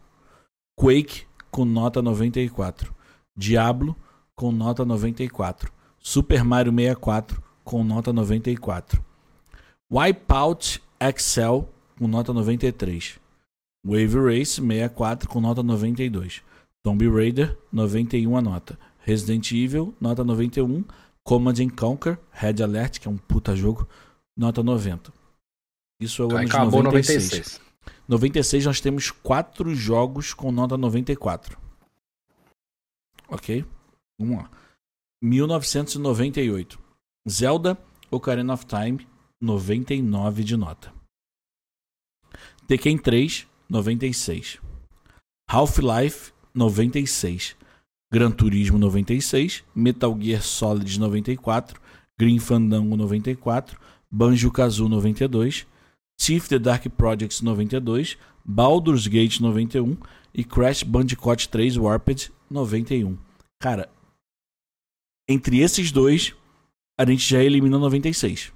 Quake 0.79 1.27
com 1.51 1.65
nota 1.65 2.01
94. 2.01 2.95
Diablo 3.35 3.97
com 4.33 4.49
nota 4.53 4.85
94. 4.85 5.73
Super 5.99 6.41
Mario 6.45 6.71
64 6.73 7.43
com 7.63 7.83
nota 7.83 8.11
94. 8.11 9.03
Wipeout 9.91 10.81
Excel 10.99 11.69
com 11.97 12.07
nota 12.07 12.33
93. 12.33 13.19
Wave 13.85 14.19
Race 14.19 14.61
64 14.61 15.29
com 15.29 15.41
nota 15.41 15.61
92. 15.61 16.41
Tomb 16.83 17.07
Raider 17.09 17.57
91 17.71 18.37
a 18.37 18.41
nota. 18.41 18.79
Resident 18.99 19.51
Evil 19.51 19.93
nota 19.99 20.23
91. 20.23 20.83
Command 21.23 21.55
and 21.59 21.69
Conquer 21.69 22.19
Red 22.31 22.61
Alert, 22.61 22.99
que 22.99 23.07
é 23.07 23.11
um 23.11 23.17
puta 23.17 23.55
jogo, 23.55 23.87
nota 24.37 24.61
90. 24.61 25.13
Isso 25.99 26.21
é 26.21 26.25
o 26.25 26.31
ano 26.35 26.45
de 26.45 26.51
Acabou 26.51 26.83
96. 26.83 27.23
96. 27.31 27.61
96 28.07 28.65
nós 28.65 28.81
temos 28.81 29.11
quatro 29.11 29.73
jogos 29.73 30.33
com 30.33 30.51
nota 30.51 30.77
94. 30.77 31.57
Ok? 33.29 33.65
Vamos 34.19 34.37
lá. 34.37 34.51
1998. 35.21 36.82
Zelda 37.27 37.77
Ocarina 38.11 38.53
of 38.53 38.65
Time, 38.65 39.05
99 39.41 40.43
de 40.43 40.57
nota. 40.57 40.93
Tekken 42.67 42.97
3, 42.97 43.47
96. 43.69 44.59
Half-Life, 45.49 46.33
96. 46.53 47.55
Gran 48.11 48.31
Turismo, 48.31 48.77
96. 48.77 49.63
Metal 49.75 50.13
Gear 50.15 50.41
Solid, 50.41 50.97
94. 50.97 51.79
Green 52.19 52.39
Fandango, 52.39 52.95
94. 52.95 53.77
Banjo-Kazooie, 54.11 54.89
92. 54.89 55.67
Thief 56.17 56.47
The 56.47 56.59
Dark 56.59 56.89
Projects 56.89 57.41
92, 57.41 58.17
Baldur's 58.45 59.07
Gate 59.07 59.41
91 59.41 59.97
e 60.33 60.43
Crash 60.43 60.83
Bandicoot 60.83 61.49
3 61.49 61.79
Warped 61.79 62.31
91. 62.49 63.17
Cara, 63.59 63.89
entre 65.27 65.59
esses 65.59 65.91
dois, 65.91 66.33
a 66.99 67.05
gente 67.05 67.27
já 67.29 67.43
eliminou 67.43 67.79
96. 67.79 68.51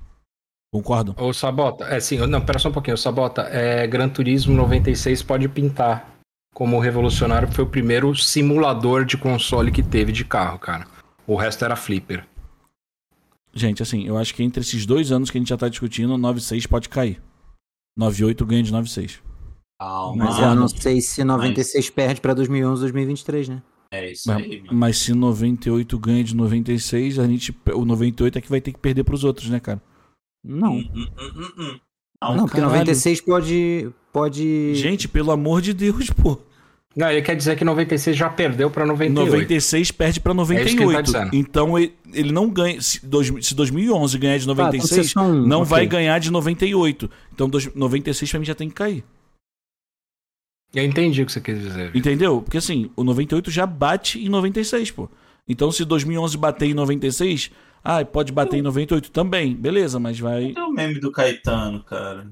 Concordam? 0.71 1.15
Ô, 1.17 1.33
Sabota, 1.33 1.85
é 1.85 1.99
sim, 1.99 2.17
não, 2.17 2.41
pera 2.41 2.59
só 2.59 2.69
um 2.69 2.73
pouquinho, 2.73 2.97
Sabota, 2.97 3.43
é, 3.43 3.87
Gran 3.87 4.09
Turismo 4.09 4.53
96 4.53 5.23
pode 5.23 5.47
pintar 5.47 6.17
como 6.53 6.79
revolucionário, 6.79 7.51
foi 7.51 7.63
o 7.63 7.69
primeiro 7.69 8.15
simulador 8.15 9.05
de 9.05 9.15
console 9.15 9.71
que 9.71 9.83
teve 9.83 10.11
de 10.11 10.25
carro, 10.25 10.59
cara. 10.59 10.87
O 11.25 11.35
resto 11.35 11.63
era 11.63 11.75
flipper. 11.75 12.25
Gente, 13.53 13.81
assim, 13.81 14.07
eu 14.07 14.17
acho 14.17 14.33
que 14.33 14.43
entre 14.43 14.61
esses 14.61 14.85
dois 14.85 15.11
anos 15.11 15.29
que 15.29 15.37
a 15.37 15.41
gente 15.41 15.49
já 15.49 15.57
tá 15.57 15.69
discutindo, 15.69 16.17
96 16.17 16.65
pode 16.65 16.89
cair. 16.89 17.21
98 17.97 18.45
ganha 18.45 18.63
de 18.63 18.71
96. 18.71 19.21
Calma. 19.79 20.25
Mas 20.25 20.39
eu 20.39 20.55
não 20.55 20.67
sei 20.67 21.01
se 21.01 21.23
96 21.23 21.89
perde 21.91 22.21
pra 22.21 22.33
2011, 22.33 22.81
2023, 22.81 23.49
né? 23.49 23.61
É 24.05 24.11
isso 24.11 24.23
Mas, 24.27 24.37
aí, 24.43 24.61
mano. 24.61 24.77
mas 24.77 24.97
se 24.97 25.13
98 25.13 25.97
ganha 25.99 26.23
de 26.23 26.35
96, 26.35 27.19
a 27.19 27.27
gente, 27.27 27.55
o 27.73 27.85
98 27.85 28.37
é 28.37 28.41
que 28.41 28.49
vai 28.49 28.61
ter 28.61 28.71
que 28.71 28.79
perder 28.79 29.03
pros 29.03 29.23
outros, 29.23 29.49
né, 29.49 29.59
cara? 29.59 29.81
Não. 30.43 30.73
Hum, 30.73 30.89
hum, 30.95 31.07
hum, 31.19 31.31
hum, 31.35 31.51
hum. 31.57 31.79
Não, 32.21 32.45
porque 32.45 32.57
caralho. 32.57 32.73
96 32.79 33.21
pode. 33.21 33.89
pode... 34.11 34.73
Gente, 34.75 35.07
pelo 35.07 35.31
amor 35.31 35.61
de 35.61 35.73
Deus, 35.73 36.09
pô. 36.09 36.39
Não, 36.95 37.11
ele 37.11 37.21
quer 37.21 37.35
dizer 37.35 37.55
que 37.55 37.63
96 37.63 38.17
já 38.17 38.27
perdeu 38.27 38.71
pra 38.71 38.83
98. 38.83 39.29
96 39.31 39.91
perde 39.91 40.19
pra 40.19 40.31
É 40.31 40.35
isso 40.65 40.75
que 40.75 40.81
ele 40.83 40.93
tá 40.93 41.01
98. 41.03 41.35
então 41.35 41.77
ele, 41.77 41.93
ele 42.11 42.31
não 42.31 42.49
ganha. 42.49 42.81
Se, 42.81 43.05
dois, 43.05 43.31
se 43.45 43.53
2011 43.53 44.17
ganhar 44.17 44.39
de 44.39 44.47
Tá, 44.47 44.51
então 44.51 44.65
96, 44.65 44.89
vocês 44.89 45.11
são- 45.11 45.31
não 45.45 45.59
ok. 45.59 45.69
vai 45.69 45.85
ganhar 45.85 46.17
de 46.17 46.31
98. 46.31 47.07
Então 47.31 47.47
dois- 47.47 47.71
96 47.75 48.31
pra 48.31 48.39
mim 48.39 48.45
já 48.47 48.55
tem 48.55 48.67
que 48.67 48.73
cair. 48.73 49.03
Eu 50.73 50.83
entendi 50.83 51.21
o 51.21 51.25
que 51.25 51.31
você 51.31 51.41
quis 51.41 51.59
dizer. 51.59 51.95
Entendeu? 51.95 52.41
Porque 52.41 52.57
assim, 52.57 52.91
o 52.95 53.03
98 53.03 53.49
já 53.49 53.65
bate 53.65 54.23
em 54.23 54.29
96, 54.29 54.91
pô. 54.91 55.09
Então 55.47 55.71
se 55.71 55.85
2011 55.85 56.37
bater 56.37 56.67
em 56.69 56.73
96, 56.73 57.51
ah, 57.83 58.03
pode 58.03 58.31
bater 58.31 58.57
em 58.57 58.61
98 58.61 59.11
também. 59.11 59.55
Beleza, 59.55 59.99
mas 59.99 60.19
vai. 60.19 60.53
Tem 60.53 60.63
o 60.63 60.71
meme 60.71 60.99
do 60.99 61.11
Caetano, 61.11 61.83
cara. 61.83 62.27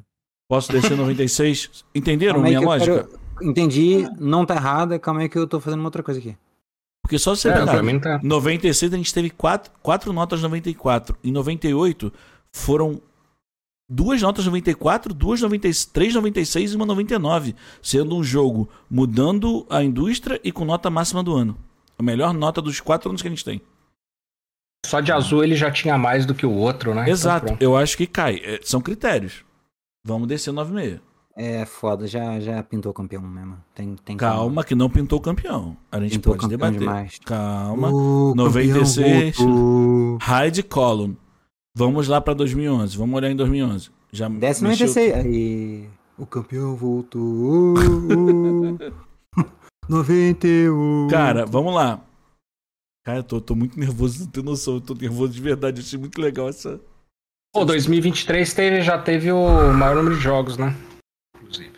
Posso 0.50 0.72
descer 0.72 0.96
96? 0.98 1.86
Entenderam 1.96 2.42
minha 2.42 2.60
que 2.60 2.66
eu 2.66 2.70
lógica? 2.70 3.04
quero- 3.06 3.26
Entendi, 3.42 4.08
não 4.20 4.46
tá 4.46 4.56
errado. 4.56 4.98
Calma 5.00 5.22
aí 5.22 5.30
que 5.30 5.38
eu 5.38 5.48
tô 5.48 5.60
fazendo 5.60 5.80
uma 5.80 5.88
outra 5.88 6.04
coisa 6.04 6.20
aqui. 6.20 6.38
Porque 7.04 7.18
só 7.20 7.36
você 7.36 7.50
É, 7.50 7.54
pegar. 7.54 7.72
pra 7.72 7.84
mim 7.84 7.94
não 7.94 8.00
tá. 8.00 8.20
96 8.24 8.94
a 8.94 8.98
gente 8.98 9.14
teve 9.14 9.30
quatro, 9.30 9.72
quatro 9.82 10.12
notas 10.14 10.42
94. 10.42 11.16
Em 11.24 11.32
98 11.32 12.12
foram 12.52 13.02
duas 13.90 14.22
notas 14.22 14.46
94, 14.46 15.14
duas 15.14 15.42
96, 15.42 15.86
três 15.86 16.14
96 16.14 16.74
e 16.74 16.76
uma 16.76 16.86
99, 16.86 17.56
sendo 17.82 18.16
um 18.16 18.24
jogo 18.24 18.70
mudando 18.90 19.66
a 19.70 19.84
indústria 19.84 20.40
e 20.44 20.52
com 20.52 20.66
nota 20.66 20.90
máxima 20.90 21.24
do 21.24 21.34
ano. 21.36 21.58
A 21.98 22.04
melhor 22.04 22.34
nota 22.34 22.62
dos 22.62 22.80
quatro 22.80 23.10
anos 23.10 23.22
que 23.22 23.28
a 23.28 23.32
gente 23.32 23.46
tem. 23.46 23.62
Só 24.86 25.00
de 25.00 25.12
azul 25.12 25.44
ele 25.44 25.56
já 25.56 25.72
tinha 25.72 25.98
mais 25.98 26.26
do 26.26 26.36
que 26.36 26.46
o 26.46 26.52
outro, 26.52 26.94
né? 26.94 27.02
Então, 27.02 27.14
Exato. 27.14 27.46
pronto. 27.48 27.62
Eu 27.62 27.76
acho 27.76 27.98
que 27.98 28.06
cai. 28.06 28.40
É, 28.44 28.60
são 28.64 28.82
critérios. 28.82 29.44
Vamos 30.04 30.28
descer 30.28 30.52
96. 30.52 31.02
É 31.38 31.66
foda, 31.66 32.08
já, 32.08 32.40
já 32.40 32.64
pintou 32.64 32.94
campeão 32.94 33.22
mesmo. 33.22 33.58
Tem, 33.74 33.94
tem 33.96 34.16
Calma 34.16 34.64
que 34.64 34.74
não 34.74 34.90
pintou 34.90 35.20
o 35.20 35.22
campeão. 35.22 35.76
A 35.92 36.00
gente 36.00 36.14
Pintou 36.20 36.36
pode 36.36 36.48
debater. 36.48 36.80
demais. 36.80 37.20
Calma. 37.26 37.90
O 37.90 38.34
96. 38.36 39.36
campeão 39.36 39.54
voltou. 39.54 40.18
Hyde 40.22 40.64
Column. 40.64 41.18
Vamos 41.76 42.08
lá 42.08 42.22
pra 42.22 42.34
2011. 42.34 42.98
Vamos 42.98 43.16
olhar 43.16 43.30
em 43.30 43.36
2011. 43.36 43.90
Já 44.12 44.30
Desce 44.30 44.64
mexeu- 44.64 44.88
96. 44.88 45.14
Aí. 45.26 45.90
O 46.18 46.26
campeão 46.26 46.76
voltou. 46.76 47.76
91. 49.90 51.08
Cara, 51.10 51.46
vamos 51.46 51.74
lá. 51.74 52.02
Cara, 53.06 53.20
eu 53.20 53.24
tô, 53.24 53.40
tô 53.40 53.54
muito 53.56 53.80
nervoso, 53.80 54.22
não 54.24 54.28
tem 54.32 54.44
noção. 54.44 54.76
Eu 54.76 54.82
tô 54.82 54.94
nervoso 54.96 55.34
de 55.34 55.42
verdade. 55.42 55.80
Eu 55.82 55.86
achei 55.86 56.00
muito 56.00 56.20
legal 56.20 56.50
essa. 56.50 56.80
Pô, 57.54 57.64
2023 57.66 58.54
teve, 58.54 58.82
já 58.82 58.98
teve 58.98 59.32
o 59.32 59.74
maior 59.74 59.96
número 59.96 60.16
de 60.16 60.22
jogos, 60.22 60.58
né? 60.58 60.76
Inclusive. 61.38 61.72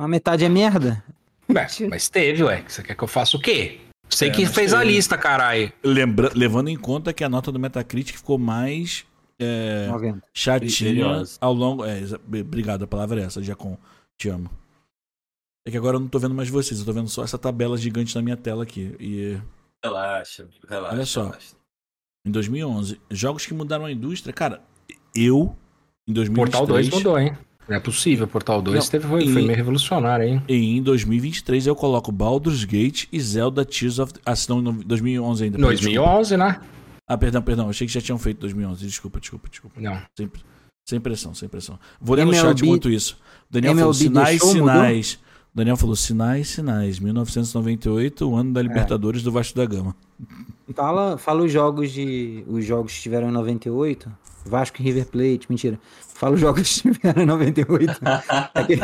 A 0.00 0.08
metade 0.08 0.44
é 0.44 0.48
merda? 0.48 1.02
É, 1.48 1.86
mas 1.88 2.08
teve, 2.08 2.42
ué. 2.42 2.64
Você 2.66 2.82
quer 2.82 2.94
que 2.96 3.04
eu 3.04 3.08
faça 3.08 3.36
o 3.36 3.40
quê? 3.40 3.80
Você 4.08 4.26
É, 4.26 4.30
que 4.30 4.44
mas 4.44 4.54
fez 4.54 4.72
a 4.72 4.80
teve. 4.80 4.92
lista, 4.92 5.18
caralho. 5.18 5.72
Lembra... 5.82 6.30
Levando 6.34 6.68
em 6.68 6.76
conta 6.76 7.12
que 7.12 7.22
a 7.22 7.28
nota 7.28 7.52
do 7.52 7.58
Metacritic 7.58 8.16
ficou 8.16 8.38
mais 8.38 9.04
é, 9.38 9.88
90. 9.88 10.22
chatinha 10.32 11.22
ao 11.40 11.52
longo. 11.52 11.84
É, 11.84 12.00
obrigado, 12.40 12.84
a 12.84 12.86
palavra 12.86 13.20
é 13.20 13.24
essa, 13.24 13.42
Giacom. 13.42 13.76
Te 14.18 14.28
amo. 14.28 14.50
É 15.66 15.70
que 15.70 15.76
agora 15.76 15.96
eu 15.96 16.00
não 16.00 16.08
tô 16.08 16.18
vendo 16.18 16.34
mais 16.34 16.48
vocês, 16.48 16.78
eu 16.80 16.86
tô 16.86 16.92
vendo 16.92 17.08
só 17.08 17.24
essa 17.24 17.36
tabela 17.36 17.76
gigante 17.76 18.14
na 18.14 18.22
minha 18.22 18.36
tela 18.36 18.62
aqui. 18.62 18.94
E 19.00 19.36
Relaxa, 19.84 20.48
relaxa. 20.68 20.94
Olha 20.94 21.06
só. 21.06 21.22
relaxa. 21.24 21.56
em 22.26 22.30
2011, 22.30 23.00
jogos 23.10 23.44
que 23.44 23.52
mudaram 23.52 23.84
a 23.84 23.92
indústria, 23.92 24.32
cara, 24.32 24.62
eu 25.14 25.56
em 26.08 26.12
2023 26.12 26.34
Portal 26.34 26.66
2 26.66 26.88
mudou, 26.90 27.18
hein? 27.18 27.36
Não 27.68 27.76
é 27.76 27.80
possível, 27.80 28.28
Portal 28.28 28.62
2 28.62 28.78
Não, 28.84 28.90
teve, 28.90 29.08
foi, 29.08 29.24
e- 29.24 29.32
foi 29.32 29.42
meio 29.42 29.56
revolucionário, 29.56 30.24
hein? 30.24 30.42
E 30.48 30.76
em 30.76 30.82
2023 30.82 31.66
eu 31.66 31.74
coloco 31.74 32.12
Baldur's 32.12 32.62
Gate 32.64 33.06
e 33.12 33.20
Zelda 33.20 33.64
Tears 33.64 33.98
of... 33.98 34.12
Ah, 34.24 34.36
se 34.36 34.48
não, 34.48 34.60
em 34.60 34.78
2011 34.82 35.44
ainda. 35.44 35.58
perdão, 35.58 35.70
2011, 35.70 36.36
né? 36.36 36.60
Ah, 37.08 37.16
perdão, 37.16 37.40
perdão. 37.42 37.68
Achei 37.68 37.86
que 37.86 37.92
já 37.92 38.00
tinham 38.00 38.18
feito 38.18 38.40
2011. 38.40 38.84
Desculpa, 38.86 39.20
desculpa, 39.20 39.48
desculpa. 39.48 39.80
Não. 39.80 40.00
Sem, 40.16 40.30
sem 40.88 41.00
pressão, 41.00 41.34
sem 41.34 41.48
pressão. 41.48 41.78
Vou 42.00 42.16
ler 42.16 42.24
no 42.24 42.32
MLB 42.32 42.48
chat 42.58 42.64
enquanto 42.66 42.90
isso. 42.90 43.16
O 43.48 43.52
Daniel 43.52 43.74
falou 43.74 43.92
MLB 43.92 44.04
sinais, 44.04 44.28
deixou, 44.30 44.48
mudou? 44.54 44.68
sinais. 44.68 45.14
O 45.14 45.56
Daniel 45.56 45.76
falou 45.76 45.96
sinais, 45.96 46.48
sinais. 46.48 46.98
1998, 46.98 48.28
o 48.28 48.34
ano 48.36 48.50
É. 48.50 48.52
da 48.54 48.62
Libertadores 48.62 49.22
do 49.22 49.30
Vasco 49.32 49.56
da 49.56 49.64
Gama. 49.64 49.94
Fala, 50.74 51.16
fala 51.16 51.42
os 51.44 51.52
jogos 51.52 51.92
de. 51.92 52.44
Os 52.48 52.64
jogos 52.64 52.92
que 52.94 53.02
tiveram 53.02 53.28
em 53.28 53.32
98. 53.32 54.10
Vasco 54.44 54.80
e 54.80 54.84
River 54.84 55.06
Plate, 55.06 55.46
mentira. 55.48 55.78
Fala 56.16 56.34
os 56.34 56.40
jogos 56.40 56.62
que 56.80 56.92
tiveram 56.92 57.22
em 57.22 57.26
98. 57.26 58.00
pra, 58.00 58.64
quem, 58.66 58.78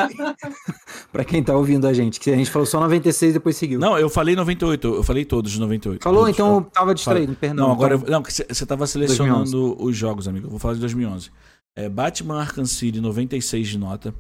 pra 1.11 1.25
quem 1.25 1.43
tá 1.43 1.57
ouvindo 1.57 1.87
a 1.87 1.93
gente. 1.93 2.21
Que 2.21 2.31
a 2.31 2.37
gente 2.37 2.51
falou 2.51 2.67
só 2.67 2.79
96 2.81 3.31
e 3.31 3.33
depois 3.35 3.57
seguiu. 3.57 3.81
Não, 3.81 3.99
eu 3.99 4.09
falei 4.11 4.37
98. 4.37 4.87
Eu 4.97 5.03
falei 5.03 5.25
todos 5.25 5.51
de 5.53 5.59
98. 5.61 6.03
Falou, 6.03 6.21
Todos, 6.21 6.35
então 6.35 6.55
eu 6.57 6.61
tava 6.63 6.95
distraído, 6.95 7.35
perdão. 7.35 7.67
Não, 7.69 7.73
agora. 7.73 7.95
então- 7.97 8.07
eu- 8.07 8.13
Não, 8.13 8.23
você 8.23 8.67
tava 8.67 8.87
selecionando 8.87 9.83
os 9.83 9.97
jogos, 9.97 10.29
amigo. 10.29 10.47
Eu 10.47 10.51
vou 10.51 10.59
falar 10.59 10.75
de 10.75 10.81
2011. 10.81 11.31
É, 11.77 11.89
Batman 11.89 12.41
Arkham 12.41 12.67
City, 12.67 13.01
96 13.01 13.67
de 13.69 13.79
nota. 13.79 14.15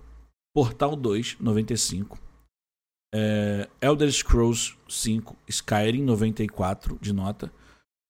Portal 0.55 0.97
2, 0.97 1.36
95. 1.41 2.18
É, 3.15 3.68
Elder 3.81 4.10
Scrolls 4.10 4.74
5, 4.89 5.36
Skyrim, 5.49 6.02
94 6.02 6.99
de 7.00 7.12
nota. 7.12 7.52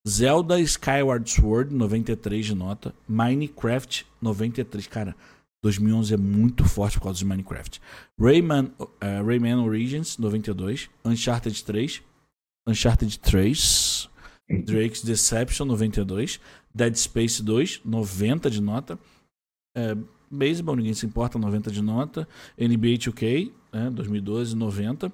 Zelda 0.06 0.60
Skyward 0.60 1.28
Sword, 1.31 1.72
93 1.72 2.47
de 2.47 2.55
nota. 2.55 2.94
Minecraft, 3.08 4.05
93. 4.20 4.86
Cara, 4.86 5.16
2011 5.62 6.14
é 6.14 6.16
muito 6.16 6.64
forte 6.64 6.98
por 6.98 7.05
causa 7.05 7.18
de 7.18 7.24
Minecraft. 7.24 7.81
Rayman, 8.18 8.72
eh, 9.00 9.22
Rayman 9.22 9.60
Origins, 9.60 10.18
92. 10.18 10.90
Uncharted 11.05 11.64
3. 11.64 12.02
Uncharted 12.66 13.18
3. 13.20 14.08
Drake's 14.66 15.02
Deception, 15.02 15.66
92. 15.66 16.40
Dead 16.74 16.94
Space 16.97 17.42
2, 17.42 17.81
90 17.84 18.50
de 18.50 18.60
nota. 18.60 18.98
É, 19.76 19.97
Baseball, 20.31 20.76
ninguém 20.76 20.94
se 20.94 21.06
importa, 21.06 21.39
90 21.39 21.70
de 21.70 21.82
nota. 21.82 22.26
NBA 22.58 22.98
2K, 22.98 23.52
né, 23.72 23.90
2012, 23.90 24.56
90. 24.56 25.12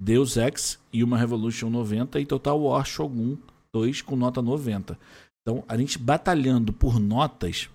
Deus 0.00 0.36
Ex 0.36 0.78
e 0.92 1.02
uma 1.04 1.18
Revolution 1.18 1.68
90. 1.68 2.20
E 2.20 2.26
Total 2.26 2.58
War 2.58 2.84
Shogun 2.86 3.36
2 3.74 4.02
com 4.02 4.16
nota 4.16 4.40
90. 4.42 4.98
Então, 5.42 5.62
a 5.68 5.76
gente 5.76 5.98
batalhando 5.98 6.72
por 6.72 6.98
notas, 6.98 7.68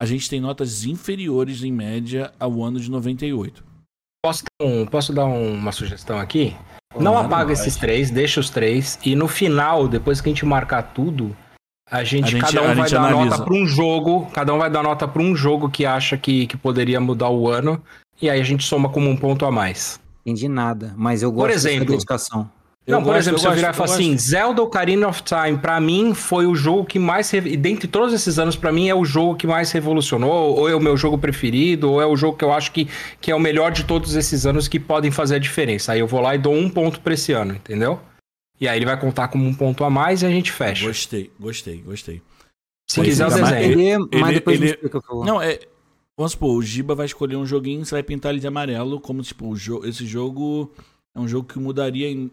a 0.00 0.06
gente 0.06 0.28
tem 0.28 0.40
notas 0.40 0.84
inferiores 0.84 1.62
em 1.62 1.72
média 1.72 2.32
ao 2.38 2.62
ano 2.62 2.78
de 2.80 2.90
98. 2.90 3.64
Posso, 4.24 4.44
dar 4.60 4.66
um- 4.66 4.86
posso 4.86 5.12
dar 5.12 5.26
um- 5.26 5.54
uma 5.54 5.72
sugestão 5.72 6.18
aqui? 6.18 6.56
Não 6.94 7.12
Claro, 7.12 7.26
apaga 7.26 7.46
pode. 7.48 7.52
esses 7.60 7.76
três, 7.76 8.10
deixa 8.10 8.40
os 8.40 8.50
três. 8.50 8.98
E 9.04 9.14
no 9.16 9.28
final, 9.28 9.86
depois 9.88 10.20
que 10.20 10.28
a 10.28 10.32
gente 10.32 10.46
marcar 10.46 10.82
tudo, 10.94 11.36
a 11.90 12.02
gente, 12.04 12.24
A 12.24 12.30
gente- 12.30 12.40
cada 12.40 12.62
um 12.62 12.64
a 12.64 12.74
vai 12.74 12.76
gente 12.88 12.92
dar 12.92 13.00
analisa. 13.08 13.30
nota 13.36 13.44
para 13.44 13.54
um 13.54 13.66
jogo. 13.66 14.26
Cada 14.32 14.54
um 14.54 14.58
vai 14.58 14.70
dar 14.70 14.82
nota 14.82 15.06
para 15.06 15.20
um 15.20 15.34
jogo 15.36 15.68
que 15.68 15.84
acha 15.84 16.16
que, 16.16 16.46
que 16.46 16.56
poderia 16.56 17.00
mudar 17.00 17.28
o 17.30 17.48
ano. 17.48 17.82
E 18.22 18.30
aí 18.30 18.40
a 18.40 18.44
gente 18.44 18.64
soma 18.64 18.88
como 18.88 19.10
um 19.10 19.16
ponto 19.16 19.44
a 19.44 19.50
mais. 19.50 20.00
Entendi 20.24 20.48
nada, 20.48 20.94
mas 20.96 21.22
eu 21.22 21.30
gosto 21.30 21.48
Por 21.48 21.50
exemplo, 21.50 21.80
dessa 21.80 21.92
dedicação. 21.92 22.50
Eu 22.86 22.96
não, 22.96 23.02
por 23.02 23.14
gosto, 23.14 23.18
exemplo, 23.20 23.36
eu 23.38 23.40
se 23.40 23.46
eu 23.46 23.52
virar 23.54 23.68
e 23.68 23.70
eu 23.70 23.74
falar 23.74 23.86
gosto. 23.88 24.00
assim, 24.00 24.18
Zelda 24.18 24.62
Ocarina 24.62 25.08
of 25.08 25.22
Time, 25.22 25.56
pra 25.56 25.80
mim, 25.80 26.12
foi 26.12 26.46
o 26.46 26.54
jogo 26.54 26.84
que 26.84 26.98
mais... 26.98 27.30
rev- 27.30 27.46
E 27.46 27.56
dentre 27.56 27.88
todos 27.88 28.12
esses 28.12 28.38
anos, 28.38 28.56
pra 28.56 28.70
mim, 28.70 28.88
é 28.90 28.94
o 28.94 29.06
jogo 29.06 29.36
que 29.36 29.46
mais 29.46 29.72
revolucionou, 29.72 30.54
ou 30.58 30.68
é 30.68 30.74
o 30.74 30.80
meu 30.80 30.94
jogo 30.94 31.16
preferido, 31.16 31.90
ou 31.92 32.02
é 32.02 32.04
o 32.06 32.14
jogo 32.14 32.36
que 32.36 32.44
eu 32.44 32.52
acho 32.52 32.72
que, 32.72 32.86
que 33.22 33.30
é 33.30 33.34
o 33.34 33.40
melhor 33.40 33.72
de 33.72 33.84
todos 33.84 34.14
esses 34.14 34.44
anos 34.44 34.68
que 34.68 34.78
podem 34.78 35.10
fazer 35.10 35.36
a 35.36 35.38
diferença. 35.38 35.92
Aí 35.92 36.00
eu 36.00 36.06
vou 36.06 36.20
lá 36.20 36.34
e 36.34 36.38
dou 36.38 36.54
um 36.54 36.68
ponto 36.68 37.00
pra 37.00 37.14
esse 37.14 37.32
ano, 37.32 37.54
entendeu? 37.54 37.98
E 38.60 38.68
aí 38.68 38.78
ele 38.78 38.84
vai 38.84 39.00
contar 39.00 39.28
como 39.28 39.46
um 39.46 39.54
ponto 39.54 39.82
a 39.82 39.88
mais 39.88 40.20
e 40.22 40.26
a 40.26 40.30
gente 40.30 40.52
fecha. 40.52 40.86
Gostei, 40.86 41.30
gostei, 41.40 41.78
gostei. 41.78 42.20
Se 42.90 42.98
Mas 43.00 43.08
quiser 43.08 43.24
o 43.24 43.28
ainda 43.32 43.40
mais- 43.40 43.66
desenho. 43.66 44.08
Mas 44.12 44.22
ele- 44.22 44.34
depois 44.34 44.60
me 44.60 44.66
ele- 44.66 44.74
explica, 44.74 45.00
por 45.00 45.06
favor. 45.08 45.24
Não, 45.24 45.40
é. 45.40 45.58
Vamos 46.18 46.32
supor, 46.32 46.54
o 46.54 46.62
Giba 46.62 46.94
vai 46.94 47.06
escolher 47.06 47.36
um 47.36 47.46
joguinho, 47.46 47.82
você 47.84 47.94
vai 47.94 48.02
pintar 48.02 48.30
ele 48.30 48.40
de 48.40 48.46
amarelo, 48.46 49.00
como 49.00 49.22
tipo, 49.22 49.48
o 49.48 49.56
jo 49.56 49.80
esse 49.84 50.06
jogo 50.06 50.70
é 51.16 51.18
um 51.18 51.26
jogo 51.26 51.48
que 51.48 51.58
mudaria 51.58 52.08
em. 52.10 52.30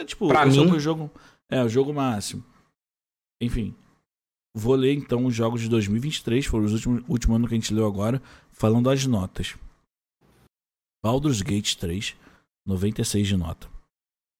É, 0.00 0.04
Tipo, 0.04 0.28
Pra 0.28 0.46
mim- 0.46 0.70
o 0.70 0.80
jogo. 0.80 1.10
É, 1.50 1.62
o 1.62 1.68
jogo 1.68 1.92
máximo. 1.92 2.44
Enfim. 3.40 3.74
Vou 4.54 4.74
ler 4.74 4.94
então 4.94 5.24
os 5.26 5.34
jogos 5.34 5.60
de 5.60 5.68
2023, 5.68 6.44
foram 6.46 6.64
os 6.64 6.72
últimos 6.72 7.04
último 7.08 7.34
ano 7.36 7.46
que 7.46 7.54
a 7.54 7.56
gente 7.56 7.72
leu 7.72 7.86
agora, 7.86 8.20
falando 8.50 8.86
das 8.86 9.06
notas. 9.06 9.56
Baldur's 11.04 11.42
Gate 11.42 11.76
3, 11.76 12.16
96 12.66 13.26
de 13.28 13.36
nota. 13.36 13.68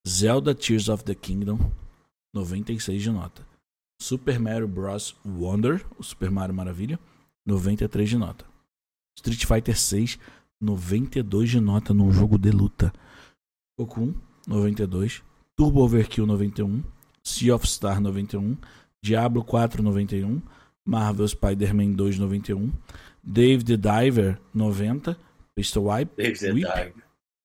Zelda 0.06 0.54
Tears 0.54 0.88
of 0.88 1.04
the 1.04 1.14
Kingdom, 1.14 1.58
96 2.34 3.02
de 3.02 3.10
nota. 3.10 3.46
Super 4.00 4.38
Mario 4.40 4.66
Bros. 4.68 5.14
Wonder, 5.24 5.84
o 5.98 6.02
Super 6.02 6.30
Mario 6.30 6.54
Maravilha, 6.54 6.98
93 7.46 8.08
de 8.08 8.16
nota. 8.16 8.44
Street 9.18 9.44
Fighter 9.44 9.78
6, 9.78 10.18
92 10.60 11.50
de 11.50 11.60
nota 11.60 11.92
num 11.94 12.10
jogo 12.12 12.38
de 12.38 12.50
luta. 12.50 12.92
Okun, 13.78 14.14
92. 14.46 15.22
Turbo 15.58 15.82
Overkill, 15.82 16.24
91. 16.26 16.82
Sea 17.22 17.52
of 17.54 17.66
Star, 17.66 18.00
91. 18.00 18.56
Diablo 19.02 19.42
4, 19.42 19.82
91. 19.82 20.40
Marvel 20.86 21.26
Spider-Man 21.28 21.92
2, 21.92 22.18
91. 22.18 22.72
Dave 23.22 23.64
the 23.64 23.76
Diver, 23.76 24.38
90. 24.54 25.16
Pistol 25.56 25.84
Whip, 25.90 26.10
David 26.16 26.38
the 26.38 26.52
Diver. 26.52 26.92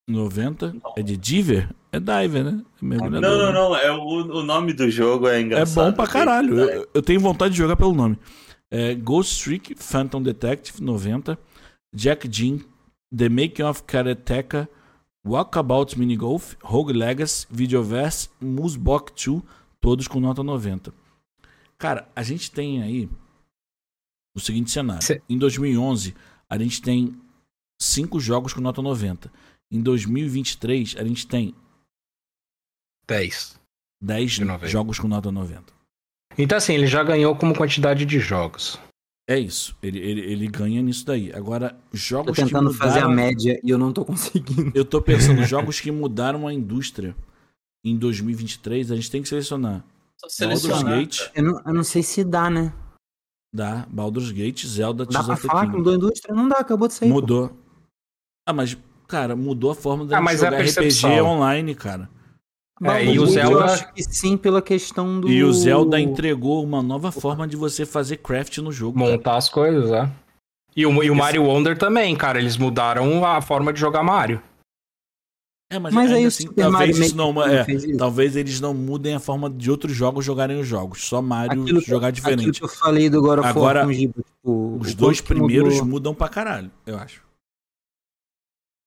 90. 0.08 0.76
É 0.98 1.02
de 1.02 1.18
Diver? 1.18 1.70
É 1.92 2.00
Diver, 2.00 2.44
né? 2.44 2.62
É 2.82 2.86
mergulhador, 2.86 3.22
Não, 3.22 3.38
não, 3.38 3.46
né? 3.48 3.54
não. 3.54 3.76
É 3.76 3.92
o, 3.92 4.40
o 4.40 4.44
nome 4.44 4.74
do 4.74 4.90
jogo 4.92 5.28
é 5.28 5.38
É 5.38 5.42
engraçado. 5.42 5.92
bom 5.92 5.94
pra 5.96 6.08
caralho. 6.08 6.60
Eu, 6.60 6.88
eu 6.94 7.02
tenho 7.02 7.20
vontade 7.20 7.54
de 7.54 7.58
jogar 7.58 7.76
pelo 7.76 7.94
nome. 7.94 8.18
É, 8.70 8.94
Ghost 8.96 9.44
Trick, 9.44 9.76
Phantom 9.76 10.22
Detective, 10.22 10.82
90. 10.84 11.38
Jack 11.96 12.28
Jean, 12.32 12.60
The 13.16 13.30
Making 13.30 13.64
of 13.64 13.84
Karateka, 13.84 14.68
Walkabout 15.26 15.98
Mini 15.98 16.16
Golf, 16.18 16.56
Rogue 16.62 16.94
Legacy, 16.94 17.48
Videoverse, 17.50 18.30
Musbok 18.42 19.12
2, 19.14 19.42
todos 19.80 20.08
com 20.08 20.20
nota 20.20 20.44
90. 20.44 20.94
Cara, 21.78 22.10
a 22.16 22.22
gente 22.24 22.52
tem 22.52 22.82
aí 22.84 23.10
o 24.36 24.40
seguinte 24.40 24.72
cenário. 24.72 25.04
Cê- 25.04 25.22
Em 25.30 25.38
2011, 25.38 26.16
a 26.50 26.58
gente 26.58 26.82
tem 26.82 27.16
cinco 27.82 28.20
jogos 28.20 28.54
com 28.54 28.62
nota 28.62 28.82
90. 28.82 29.32
Em 29.72 29.82
2023, 29.82 30.96
a 30.98 31.04
gente 31.04 31.26
tem 31.28 31.56
10. 33.08 33.60
10 34.02 34.32
De 34.34 34.46
90. 34.46 34.68
jogos 34.68 35.00
com 35.00 35.08
nota 35.08 35.32
90. 35.32 35.74
Então, 36.38 36.58
assim, 36.58 36.74
ele 36.74 36.88
já 36.88 37.04
ganhou 37.04 37.36
como 37.36 37.56
quantidade 37.56 38.06
de 38.06 38.20
jogos. 38.20 38.80
É 39.28 39.40
isso. 39.40 39.76
Ele, 39.82 40.00
ele, 40.00 40.22
ele 40.22 40.48
ganha 40.48 40.82
nisso 40.82 41.06
daí. 41.06 41.32
Agora, 41.34 41.70
Tô 41.92 41.98
jogos 41.98 42.36
que 42.36 42.44
tentando 42.44 42.72
mudaram... 42.72 42.92
fazer 42.94 43.06
a 43.06 43.08
média 43.10 43.60
e 43.64 43.70
eu 43.70 43.78
não 43.78 43.94
tô 43.94 44.04
conseguindo. 44.06 44.72
Eu 44.76 44.84
tô 44.84 45.02
pensando, 45.02 45.44
jogos 45.44 45.80
que 45.80 45.92
mudaram 45.92 46.46
a 46.48 46.54
indústria 46.54 47.16
em 47.86 47.98
2023, 47.98 48.92
a 48.92 48.96
gente 48.96 49.10
tem 49.12 49.22
que 49.22 49.30
selecionar 49.30 49.84
Só 50.18 50.28
Baldur's 50.46 50.62
selecionar. 50.64 51.00
Gate, 51.00 51.22
Eu 51.36 51.44
não, 51.44 51.62
eu 51.66 51.74
não 51.74 51.84
sei 51.84 52.04
se 52.04 52.24
dá, 52.24 52.50
né? 52.50 52.74
dá, 53.56 53.86
Baldur's 53.90 54.32
Gate, 54.32 54.66
Zelda, 54.66 55.06
Tears 55.06 55.30
of 55.30 55.42
the 55.42 55.48
falar 55.48 55.62
que 55.62 55.66
Kingdom. 55.68 55.78
mudou 55.80 55.94
a 55.94 55.96
indústria? 55.98 56.36
Não 56.36 56.48
dá, 56.50 56.58
acabou 56.58 56.88
de 56.88 56.94
sair. 56.96 57.08
pô. 57.10 57.16
Mudou. 57.16 57.56
Ah, 58.48 58.52
mas, 58.54 58.76
cara, 59.08 59.36
mudou 59.36 59.70
a 59.72 59.76
forma 59.76 60.06
da 60.06 60.16
Ah, 60.18 60.20
gente 60.20 60.26
mas 60.26 60.44
é 60.44 60.48
a 60.48 60.50
jogar 60.50 60.62
RPG 60.64 60.74
percepção. 60.76 61.26
online, 61.28 61.76
cara. 61.76 62.10
É, 62.82 63.06
e 63.06 63.20
o 63.20 63.26
Zelda- 63.28 63.52
Eu 63.52 63.64
acho 63.64 63.94
que 63.94 64.04
sim, 64.04 64.36
pela 64.36 64.62
questão 64.62 65.22
do. 65.22 65.30
E 65.30 65.44
o 65.44 65.54
Zelda 65.54 66.00
entregou 66.00 66.64
uma 66.64 66.82
nova 66.82 67.12
forma 67.12 67.48
de 67.48 67.56
você 67.56 67.86
fazer 67.86 68.18
craft 68.18 68.58
no 68.58 68.72
jogo. 68.72 69.00
cara. 69.00 69.12
Montar 69.12 69.36
as 69.38 69.48
coisas, 69.50 69.92
é. 69.92 70.10
E 70.76 70.86
o, 70.86 71.04
e 71.04 71.12
o 71.12 71.16
Mario 71.16 71.44
Wonder 71.44 71.78
também, 71.78 72.16
cara. 72.16 72.40
Eles 72.40 72.58
mudaram 72.58 73.24
a 73.24 73.42
forma 73.42 73.72
de 73.72 73.80
jogar 73.80 74.02
Mario. 74.04 74.42
É, 75.72 75.80
mas, 75.80 75.94
Mas 75.94 76.06
ainda 76.08 76.18
aí 76.18 76.26
o 76.26 76.28
assim, 76.28 76.48
talvez 76.52 76.72
Mario 76.72 77.02
isso 77.06 77.16
não, 77.16 77.44
é, 77.44 77.66
isso. 77.72 77.98
talvez 77.98 78.36
eles 78.36 78.60
não 78.60 78.74
mudem 78.76 79.16
a 79.16 79.20
forma 79.20 79.50
de 79.50 79.72
outros 79.72 79.96
jogos 79.96 80.24
jogarem 80.26 80.60
os 80.60 80.68
jogos. 80.68 81.04
Só 81.06 81.22
Mario 81.22 81.62
Aquilo 81.64 81.80
jogar 81.82 82.10
Aquilo 82.10 82.36
diferente. 82.36 82.60
que 82.60 82.64
eu 82.66 82.70
falei 82.70 83.10
do 83.10 83.22
God 83.22 83.40
of 83.40 83.48
War 83.48 83.78
Agora, 83.78 83.94
Giba, 83.94 84.22
tipo, 84.24 84.78
Os 84.80 84.94
dois 84.94 85.20
primeiros 85.22 85.74
mudou. 85.76 85.88
mudam 85.88 86.14
pra 86.16 86.28
caralho, 86.30 86.70
eu 86.86 86.98
acho. 86.98 87.24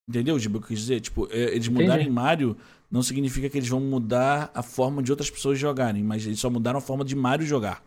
Entendeu, 0.09 0.39
Giba? 0.39 0.59
O 0.59 0.61
que 0.61 0.67
eu 0.67 0.69
quis 0.69 0.79
dizer? 0.81 1.01
Tipo, 1.01 1.27
é, 1.31 1.55
eles 1.55 1.67
Entendi. 1.67 1.83
mudarem 1.83 2.11
Mario 2.11 2.57
não 2.91 3.03
significa 3.03 3.49
que 3.49 3.59
eles 3.59 3.69
vão 3.69 3.81
mudar 3.81 4.51
a 4.55 4.63
forma 4.63 5.03
de 5.03 5.11
outras 5.11 5.31
pessoas 5.31 5.59
jogarem, 5.59 6.03
mas 6.03 6.25
eles 6.27 6.39
só 6.39 6.49
mudaram 6.51 6.79
a 6.79 6.83
forma 6.83 7.05
de 7.05 7.15
Mario 7.17 7.47
jogar, 7.47 7.83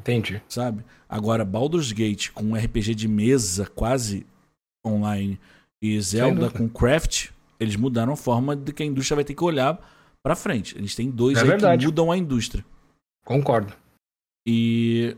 Entendi. 0.00 0.42
sabe? 0.48 0.84
Agora, 1.08 1.44
Baldur's 1.44 1.92
Gate 1.92 2.30
com 2.30 2.44
um 2.44 2.54
RPG 2.56 2.94
de 2.94 3.06
mesa 3.08 3.66
quase 3.66 4.26
online 4.84 5.38
e 5.82 6.00
Zelda 6.00 6.50
com 6.50 6.68
craft, 6.68 7.30
eles 7.58 7.76
mudaram 7.76 8.12
a 8.12 8.16
forma 8.16 8.56
de 8.56 8.72
que 8.72 8.82
a 8.82 8.86
indústria 8.86 9.16
vai 9.16 9.24
ter 9.24 9.34
que 9.34 9.44
olhar 9.44 9.78
pra 10.22 10.34
frente. 10.34 10.76
Eles 10.76 10.94
têm 10.94 11.10
dois 11.10 11.38
É 11.38 11.42
aí 11.42 11.46
verdade. 11.48 11.80
que 11.80 11.86
mudam 11.86 12.10
a 12.10 12.16
indústria. 12.16 12.64
Concordo. 13.24 13.72
E 14.46 15.16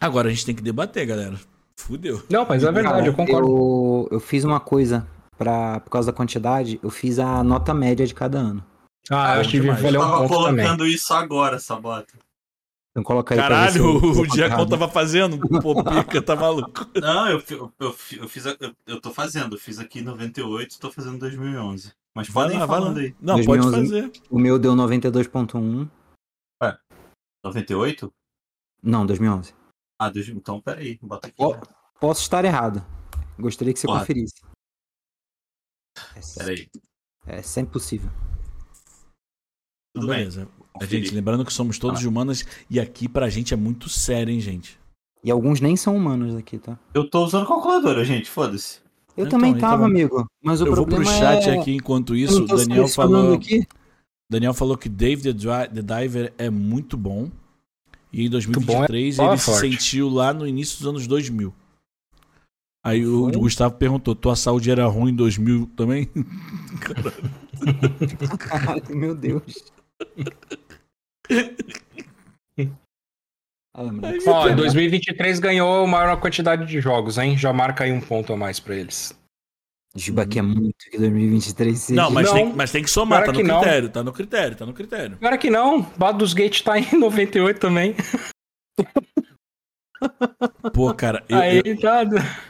agora 0.00 0.28
a 0.28 0.30
gente 0.30 0.44
tem 0.46 0.54
que 0.54 0.62
debater, 0.62 1.06
galera. 1.06 1.38
Fudeu. 1.78 2.22
Não, 2.30 2.46
mas 2.46 2.62
é 2.62 2.70
verdade, 2.70 3.06
eu 3.08 3.14
concordo. 3.14 3.48
Eu, 3.48 4.08
eu 4.12 4.20
fiz 4.20 4.44
uma 4.44 4.60
coisa 4.60 5.06
pra, 5.42 5.80
por 5.80 5.90
causa 5.90 6.10
da 6.12 6.16
quantidade, 6.16 6.78
eu 6.82 6.90
fiz 6.90 7.18
a 7.18 7.42
nota 7.42 7.74
média 7.74 8.06
de 8.06 8.14
cada 8.14 8.38
ano. 8.38 8.64
Ah, 9.10 9.34
eu 9.36 9.40
acho 9.40 9.50
que 9.50 9.60
demais. 9.60 9.80
valer 9.82 9.96
Eu 9.96 10.00
um 10.00 10.04
tava 10.04 10.16
ponto 10.28 10.44
também. 10.44 10.64
colocando 10.64 10.86
isso 10.86 11.12
agora, 11.12 11.58
Sabota. 11.58 12.14
Então 12.90 13.02
coloca 13.02 13.34
aí 13.34 13.40
Caralho, 13.40 13.96
o 13.96 14.26
Diacon 14.26 14.54
errado. 14.54 14.68
tava 14.68 14.88
fazendo. 14.88 15.38
Pô, 15.60 15.82
pica, 15.82 16.20
tá 16.22 16.36
maluco. 16.36 16.86
Não, 17.00 17.26
eu, 17.28 17.42
eu, 17.50 17.72
eu, 17.80 17.96
eu 18.18 18.28
fiz. 18.28 18.46
a- 18.46 18.56
Eu, 18.60 18.74
eu 18.86 19.00
tô 19.00 19.10
fazendo. 19.10 19.56
Eu 19.56 19.58
fiz 19.58 19.78
aqui 19.78 20.00
em 20.00 20.02
98, 20.02 20.78
tô 20.78 20.90
fazendo 20.92 21.18
2011. 21.18 21.92
Mas 22.14 22.28
Vai 22.28 22.44
podem 22.44 22.56
ir 22.58 22.60
lá, 22.60 22.66
falando 22.66 22.98
aí. 22.98 23.16
Não, 23.20 23.36
pode 23.42 23.62
2011. 23.62 23.76
fazer. 24.10 24.12
O 24.30 24.38
meu 24.38 24.58
deu 24.58 24.74
92.1. 24.74 25.88
98? 27.44 28.12
Não, 28.82 29.06
2011. 29.06 29.54
Ah, 29.98 30.10
dois- 30.10 30.28
então 30.28 30.60
peraí, 30.60 30.98
bota 31.02 31.28
aqui. 31.28 31.36
Posso 31.98 32.20
estar 32.20 32.44
errado. 32.44 32.84
Gostaria 33.38 33.72
que 33.72 33.80
você 33.80 33.86
Porra. 33.86 34.00
conferisse. 34.00 34.34
É, 36.16 36.20
Peraí. 36.38 36.68
é 37.26 37.42
sempre 37.42 37.72
possível. 37.72 38.10
Tudo 39.94 40.04
Então, 40.04 40.08
bem. 40.08 40.18
beleza. 40.18 40.48
A 40.80 40.84
gente, 40.86 41.14
lembrando 41.14 41.44
que 41.44 41.52
somos 41.52 41.78
todos 41.78 41.98
Ah. 41.98 42.00
de 42.00 42.08
humanas 42.08 42.44
e 42.70 42.80
aqui 42.80 43.08
pra 43.08 43.28
gente 43.28 43.52
é 43.52 43.56
muito 43.56 43.88
sério, 43.88 44.32
hein, 44.32 44.40
gente. 44.40 44.78
E 45.22 45.30
alguns 45.30 45.60
nem 45.60 45.76
são 45.76 45.96
humanos 45.96 46.34
aqui, 46.34 46.58
tá? 46.58 46.78
Eu 46.94 47.08
tô 47.08 47.24
usando 47.24 47.46
calculadora, 47.46 48.04
gente, 48.04 48.28
foda-se. 48.28 48.80
Eu 49.16 49.26
Então, 49.26 49.38
também 49.38 49.50
então 49.50 49.60
tava, 49.68 49.82
vamos- 49.82 49.90
amigo. 50.00 50.26
Mas 50.42 50.60
o 50.60 50.66
eu 50.66 50.74
vou 50.74 50.86
pro 50.86 50.96
problema 50.96 51.18
chat 51.18 51.48
é... 51.48 51.58
aqui 51.60 51.72
enquanto 51.74 52.16
isso. 52.16 52.42
O 52.42 52.46
Daniel 52.46 52.88
falou, 52.88 53.34
aqui. 53.34 53.66
Daniel 54.30 54.54
falou 54.54 54.76
que 54.76 54.88
Dave 54.88 55.22
the, 55.22 55.32
Dri- 55.34 55.68
the 55.74 55.82
Diver 55.82 56.32
é 56.38 56.48
muito 56.48 56.96
bom. 56.96 57.30
E 58.10 58.22
em 58.24 58.24
bom 58.24 58.26
é 58.26 58.30
2023 58.30 59.16
palavra 59.16 59.34
ele 59.36 59.40
se 59.40 59.44
forte. 59.46 59.60
sentiu 59.70 60.08
lá 60.08 60.32
no 60.32 60.46
início 60.46 60.78
dos 60.78 60.86
anos 60.86 61.06
2000. 61.06 61.54
Aí 62.84 63.06
o 63.06 63.30
Foi? 63.30 63.38
Gustavo 63.38 63.76
perguntou: 63.76 64.14
tua 64.14 64.34
saúde 64.34 64.70
era 64.70 64.86
ruim 64.86 65.12
em 65.12 65.16
2000 65.16 65.70
também? 65.76 66.10
Caralho, 68.38 68.96
meu 68.96 69.14
Deus. 69.14 69.72
Ah, 73.74 73.84
moleque. 73.84 74.28
Ó, 74.28 74.48
em 74.50 74.54
2023 74.54 75.38
ganhou 75.38 75.86
maior 75.86 76.20
quantidade 76.20 76.66
de 76.66 76.78
jogos, 76.78 77.16
hein? 77.16 77.38
Já 77.38 77.54
marca 77.54 77.84
aí 77.84 77.92
um 77.92 78.00
ponto 78.00 78.30
a 78.32 78.36
mais 78.36 78.60
pra 78.60 78.76
eles. 78.76 79.18
Juba 79.94 80.26
que 80.26 80.38
é 80.38 80.42
muito 80.42 80.76
que 80.90 80.98
2023 80.98 81.78
seja. 81.78 82.00
Não, 82.02 82.10
mas, 82.10 82.26
Não. 82.26 82.34
Tem, 82.34 82.52
mas 82.52 82.72
tem 82.72 82.82
que 82.82 82.90
somar, 82.90 83.24
tá 83.24 83.32
no 83.32 83.38
que 83.38 83.42
não. 83.42 83.60
critério, 83.60 83.88
tá 83.88 84.02
no 84.02 84.12
critério, 84.12 84.56
tá 84.56 84.66
no 84.66 84.72
critério. 84.72 85.16
Agora 85.18 85.38
que 85.38 85.50
não, 85.50 85.82
Baldur's 85.96 86.34
Gate 86.34 86.62
tá 86.62 86.78
em 86.78 86.86
98 86.98 87.58
também. 87.58 87.94
Pô, 90.72 90.92
cara, 90.94 91.24
eu, 91.28 91.36
aí 91.38 91.62
eu, 91.64 91.80
tá. 91.80 92.04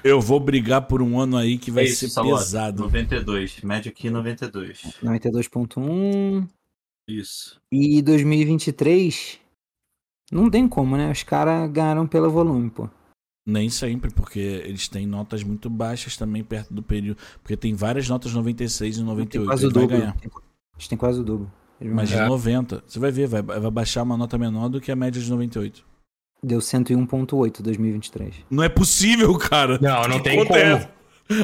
eu 0.05 0.21
vou 0.21 0.39
brigar 0.41 0.83
por 0.87 1.03
um 1.03 1.19
ano 1.19 1.37
aí 1.37 1.59
que 1.59 1.71
vai 1.71 1.85
É 1.85 1.87
isso, 1.89 2.01
ser 2.01 2.09
Sabota. 2.09 2.37
pesado. 2.39 2.83
92. 2.83 3.61
Média 3.63 3.91
aqui 3.91 4.11
92. 4.11 4.83
92.1 5.03 6.47
Isso. 7.09 7.61
e 7.71 8.01
2023 8.03 9.39
não 10.31 10.49
tem 10.51 10.67
como, 10.69 10.97
né? 10.97 11.11
Os 11.11 11.23
caras 11.23 11.71
ganharam 11.71 12.07
pelo 12.07 12.31
volume, 12.31 12.71
pô. 12.71 12.89
Nem 13.47 13.69
sempre, 13.69 14.11
porque 14.13 14.39
eles 14.39 14.87
têm 14.89 15.05
notas 15.07 15.43
muito 15.43 15.69
baixas 15.69 16.17
também 16.17 16.45
perto 16.45 16.73
do 16.73 16.83
período. 16.83 17.19
Porque 17.43 17.57
tem 17.57 17.75
várias 17.75 18.09
notas 18.09 18.33
96 18.33 18.95
e 18.95 18.99
Tem 18.99 19.07
98. 19.07 19.47
quase 19.49 19.67
o 19.67 19.71
dobro. 19.71 19.89
ganhar. 19.89 20.17
Tem- 20.17 20.31
Eles 20.77 20.89
têm 20.89 20.97
quase 20.99 21.21
o 21.21 21.25
dobro. 21.25 21.51
Mas 21.81 22.09
de 22.09 22.15
ganhar. 22.15 22.27
É. 22.27 22.29
90. 22.29 22.85
Você 22.87 22.99
vai 23.01 23.11
ver, 23.11 23.27
vai, 23.27 23.43
vai 23.43 23.71
baixar 23.71 24.05
uma 24.05 24.17
nota 24.17 24.39
menor 24.39 24.69
do 24.69 24.81
que 24.81 24.93
a 24.93 24.97
média 24.97 25.21
de 25.21 25.29
98. 25.29 25.85
Deu 26.45 26.59
101.8 26.59 27.63
2023. 27.63 28.35
Não 28.51 28.65
é 28.65 28.69
possível, 28.69 29.37
cara. 29.39 29.79
Não, 29.81 30.09
não 30.09 30.21
tem 30.21 30.39
conta 30.39 30.59
é 30.59 30.77
como. 30.79 30.93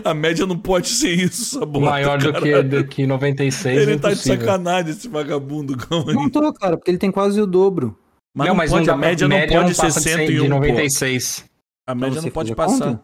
A 0.04 0.12
média 0.12 0.44
não 0.44 0.58
pode 0.58 0.88
ser 0.88 1.14
isso, 1.14 1.56
Sabota. 1.58 1.86
Maior 1.86 2.18
do 2.18 2.32
que, 2.32 2.62
do 2.62 2.84
que 2.86 3.06
96 3.06 3.78
Ele 3.78 3.92
é 3.92 3.98
tá 3.98 4.10
de 4.12 4.16
sacanagem, 4.18 4.90
esse 4.90 5.08
vagabundo. 5.08 5.76
Calma 5.76 6.10
aí. 6.10 6.14
Não 6.16 6.28
tô, 6.28 6.52
cara, 6.52 6.76
porque 6.76 6.90
ele 6.90 6.98
tem 6.98 7.12
quase 7.12 7.40
o 7.40 7.46
dobro. 7.46 7.96
Mas 8.36 8.48
não, 8.48 8.56
pode, 8.56 8.70
dá 8.70 8.78
a 8.80 8.84
pra- 8.84 8.96
média, 8.96 9.28
não 9.28 9.46
pode 9.46 9.74
ser 9.74 9.86
de 9.86 9.92
100 9.94 10.02
101, 10.02 10.26
de 10.26 10.38
pô. 10.40 10.48
96. 10.48 11.44
A 11.88 11.94
média 11.94 12.20
você 12.20 12.26
não 12.26 12.32
pode 12.32 12.54
passar. 12.54 13.00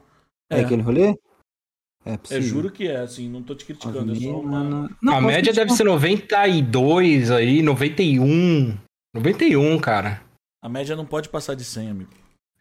É, 0.52 0.58
É. 0.58 0.64
aquele 0.64 0.82
rolê? 0.82 1.14
É 2.05 2.12
É, 2.12 2.16
possível. 2.18 2.42
juro 2.42 2.70
que 2.70 2.86
é, 2.89 2.98
assim, 2.98 3.31
não 3.31 3.42
tô 3.42 3.55
te 3.55 3.64
criticando, 3.64 4.12
é 4.12 4.16
só 4.16 4.40
uma... 4.40 4.90
Não, 5.00 5.16
a 5.16 5.20
média 5.23 5.52
deve 5.55 5.68
criticar. 5.70 5.76
ser 5.76 5.84
92 5.84 7.31
aí, 7.31 7.62
91. 7.62 8.76
91, 9.14 9.78
cara. 9.78 10.20
A 10.65 10.68
média 10.70 10.97
não 10.97 11.05
pode 11.05 11.28
passar 11.28 11.55
de 11.55 11.62
100, 11.62 11.91
amigo. 11.91 12.10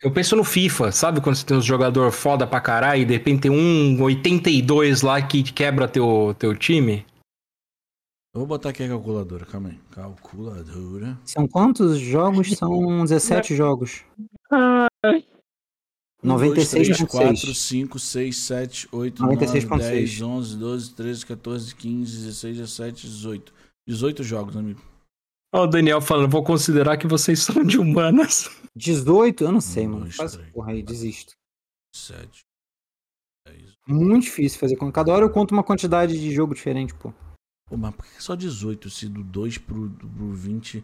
Eu 0.03 0.11
penso 0.11 0.35
no 0.35 0.43
FIFA, 0.43 0.91
sabe 0.91 1.21
quando 1.21 1.37
você 1.37 1.45
tem 1.45 1.55
uns 1.55 1.63
jogador 1.63 2.11
foda 2.11 2.45
pra 2.45 2.59
caralho 2.59 3.01
e 3.01 3.05
de 3.05 3.13
repente 3.13 3.43
tem 3.43 3.51
um 3.51 4.03
82 4.03 5.01
lá 5.03 5.21
que 5.21 5.41
quebra 5.41 5.87
teu, 5.87 6.35
teu 6.37 6.53
time? 6.53 7.05
Eu 8.35 8.39
vou 8.39 8.45
botar 8.45 8.71
aqui 8.71 8.83
a 8.83 8.89
calculadora, 8.89 9.45
calma 9.45 9.69
aí. 9.69 9.79
Calculadora. 9.89 11.17
São 11.23 11.47
quantos 11.47 11.97
jogos? 11.97 12.51
São 12.57 13.05
17 13.05 13.55
jogos. 13.55 14.03
96, 16.21 17.03
4, 17.03 17.29
96.6. 17.29 17.55
5, 17.55 17.99
6, 17.99 18.37
7, 18.37 18.89
8, 18.91 19.21
9, 19.21 19.35
96,6. 19.45 19.77
10, 19.77 20.21
11, 20.21 20.57
12, 20.57 20.93
13, 20.93 21.25
14, 21.25 21.75
15, 21.75 22.17
16, 22.25 22.57
17, 22.57 23.07
18. 23.07 23.53
18 23.87 24.23
jogos, 24.23 24.57
amigo. 24.57 24.92
Ó, 25.53 25.65
o 25.65 25.67
Daniel 25.67 26.01
falando, 26.01 26.31
vou 26.31 26.43
considerar 26.43 26.97
que 26.97 27.05
vocês 27.05 27.39
são 27.39 27.63
de 27.63 27.77
humanas. 27.77 28.49
18? 28.75 29.43
Eu 29.43 29.51
não 29.51 29.61
sei, 29.61 29.87
mano. 29.87 30.11
Faz 30.11 30.35
porra 30.51 30.71
aí, 30.71 30.81
desisto. 30.81 31.33
7. 31.95 32.41
10. 33.47 33.73
Muito 33.87 34.23
difícil 34.23 34.59
fazer 34.59 34.75
conta. 34.75 34.91
Cada 34.91 35.13
hora 35.13 35.25
eu 35.25 35.29
conto 35.29 35.51
uma 35.51 35.63
quantidade 35.63 36.19
de 36.19 36.33
jogo 36.33 36.55
diferente, 36.55 36.95
pô. 36.95 37.13
Pô, 37.69 37.77
mas 37.77 37.95
por 37.95 38.03
que 38.03 38.23
só 38.23 38.35
18? 38.35 38.89
Se 38.89 39.07
do 39.07 39.23
2 39.23 39.59
pro, 39.59 39.91
pro 39.91 40.33
20. 40.33 40.83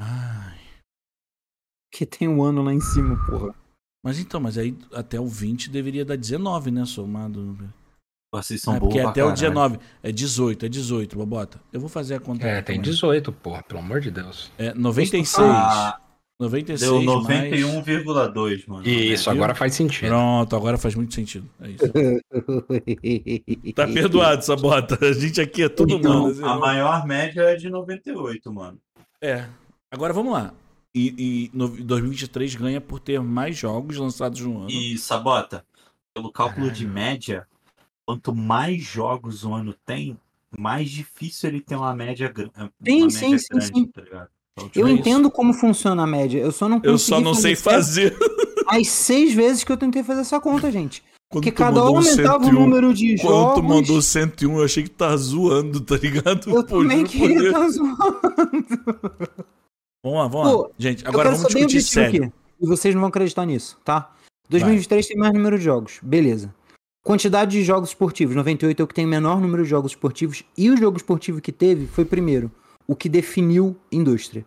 Ai. 0.00 0.58
Que 1.92 2.06
tem 2.06 2.26
um 2.26 2.42
ano 2.42 2.62
lá 2.62 2.72
em 2.72 2.80
cima, 2.80 3.14
porra. 3.26 3.54
Mas 4.02 4.18
então, 4.18 4.40
mas 4.40 4.56
aí 4.56 4.74
até 4.92 5.20
o 5.20 5.26
20 5.26 5.68
deveria 5.68 6.04
dar 6.04 6.16
19, 6.16 6.70
né? 6.70 6.86
Somado. 6.86 7.58
Vocês 8.32 8.60
são 8.60 8.76
É, 8.76 8.80
porque 8.80 8.98
até 8.98 9.22
o 9.22 9.28
caralho. 9.28 9.34
19. 9.34 9.78
É 10.02 10.12
18, 10.12 10.66
é 10.66 10.68
18, 10.68 11.16
Bobota. 11.16 11.60
Eu 11.72 11.80
vou 11.80 11.88
fazer 11.88 12.14
a 12.16 12.20
conta. 12.20 12.46
É, 12.46 12.58
aqui 12.58 12.66
tem 12.66 12.76
também. 12.76 12.90
18, 12.90 13.32
porra, 13.32 13.62
pelo 13.62 13.80
amor 13.80 14.00
de 14.00 14.10
Deus. 14.10 14.50
É 14.58 14.74
96. 14.74 15.48
Ah, 15.48 16.00
96 16.38 16.90
deu 17.02 17.22
mais... 17.22 17.50
91,2, 17.50 18.64
mano. 18.68 18.86
Isso, 18.86 19.24
viu? 19.24 19.32
agora 19.32 19.54
faz 19.54 19.74
sentido. 19.74 20.08
Pronto, 20.08 20.54
agora 20.56 20.76
faz 20.76 20.94
muito 20.94 21.14
sentido. 21.14 21.48
É 21.60 21.70
isso. 21.70 21.86
Tá 23.74 23.86
perdoado, 23.86 24.44
Sabota. 24.44 24.98
A 25.06 25.12
gente 25.12 25.40
aqui 25.40 25.62
é 25.62 25.68
todo 25.68 25.94
Então, 25.94 26.28
mundo. 26.28 26.44
a 26.46 26.58
maior 26.58 27.06
média 27.06 27.40
é 27.42 27.56
de 27.56 27.70
98, 27.70 28.52
mano. 28.52 28.78
É. 29.20 29.46
Agora 29.90 30.12
vamos 30.12 30.32
lá. 30.32 30.52
E, 30.94 31.14
e 31.18 31.50
no 31.56 31.68
2023 31.68 32.54
ganha 32.54 32.80
por 32.80 33.00
ter 33.00 33.20
mais 33.20 33.56
jogos 33.56 33.96
lançados 33.96 34.40
no 34.40 34.60
ano. 34.60 34.70
E, 34.70 34.96
Sabota, 34.98 35.64
pelo 36.14 36.32
cálculo 36.32 36.70
de 36.70 36.86
média, 36.86 37.46
quanto 38.06 38.34
mais 38.34 38.82
jogos 38.82 39.44
o 39.44 39.52
ano 39.52 39.74
tem, 39.84 40.16
mais 40.56 40.88
difícil 40.88 41.50
ele 41.50 41.60
ter 41.60 41.74
uma 41.76 41.94
média, 41.94 42.28
gra- 42.32 42.50
uma 42.56 42.70
Sim, 42.86 43.10
sim, 43.10 43.20
média 43.30 43.38
sim, 43.38 43.46
grande, 43.50 43.66
sim. 43.66 43.86
tá 43.86 44.00
ligado? 44.00 44.28
Então, 44.58 44.70
Eu 44.74 44.86
É 44.86 44.90
isso. 44.92 45.00
entendo 45.00 45.30
como 45.30 45.52
funciona 45.52 46.02
a 46.04 46.06
média. 46.06 46.38
Eu 46.38 46.50
só 46.52 46.66
não 46.68 46.80
Eu 46.82 46.96
só 46.96 47.20
não 47.20 47.34
sei 47.34 47.54
fazer. 47.56 48.16
As 48.68 48.88
seis 48.88 49.34
vezes 49.34 49.62
que 49.64 49.70
eu 49.70 49.76
tentei 49.76 50.02
fazer 50.02 50.22
essa 50.22 50.40
conta, 50.40 50.70
gente. 50.72 51.02
Quando 51.28 51.42
Porque 51.42 51.50
cada 51.52 51.82
hora 51.82 51.90
um 51.92 51.96
aumentava 51.98 52.44
101, 52.44 52.48
o 52.48 52.52
número 52.52 52.94
de 52.94 53.16
Quando 53.20 53.32
jogos. 53.34 53.54
tu 53.56 53.62
mandou 53.62 54.00
101, 54.00 54.56
eu 54.58 54.64
achei 54.64 54.82
que 54.84 54.90
tá 54.90 55.14
zoando, 55.16 55.80
tá 55.80 55.96
ligado? 55.96 56.48
Eu 56.48 56.62
Pô, 56.64 56.78
também 56.78 57.04
queria 57.04 57.48
estar 57.48 57.68
zoando. 57.68 58.20
Vamos 60.02 60.18
lá, 60.18 60.28
vamos 60.28 60.52
Pô, 60.52 60.62
lá. 60.62 60.68
Gente, 60.78 61.06
agora 61.06 61.30
vamos 61.32 61.48
discutir 61.52 61.82
sério. 61.82 62.24
aqui. 62.24 62.32
E 62.60 62.66
vocês 62.66 62.94
não 62.94 63.00
vão 63.02 63.08
acreditar 63.08 63.44
nisso, 63.44 63.76
tá? 63.84 64.10
2023 64.48 65.06
tem 65.08 65.16
mais 65.18 65.32
número 65.34 65.58
de 65.58 65.64
jogos. 65.64 65.98
Beleza. 66.02 66.54
Quantidade 67.06 67.52
de 67.52 67.62
jogos 67.62 67.90
esportivos. 67.90 68.34
98 68.34 68.80
é 68.80 68.84
o 68.84 68.86
que 68.88 68.94
tem 68.94 69.04
o 69.06 69.08
menor 69.08 69.40
número 69.40 69.62
de 69.62 69.68
jogos 69.70 69.92
esportivos. 69.92 70.42
E 70.58 70.68
o 70.68 70.76
jogo 70.76 70.96
esportivo 70.96 71.40
que 71.40 71.52
teve 71.52 71.86
foi 71.86 72.04
primeiro. 72.04 72.50
O 72.84 72.96
que 72.96 73.08
definiu 73.08 73.76
indústria. 73.92 74.44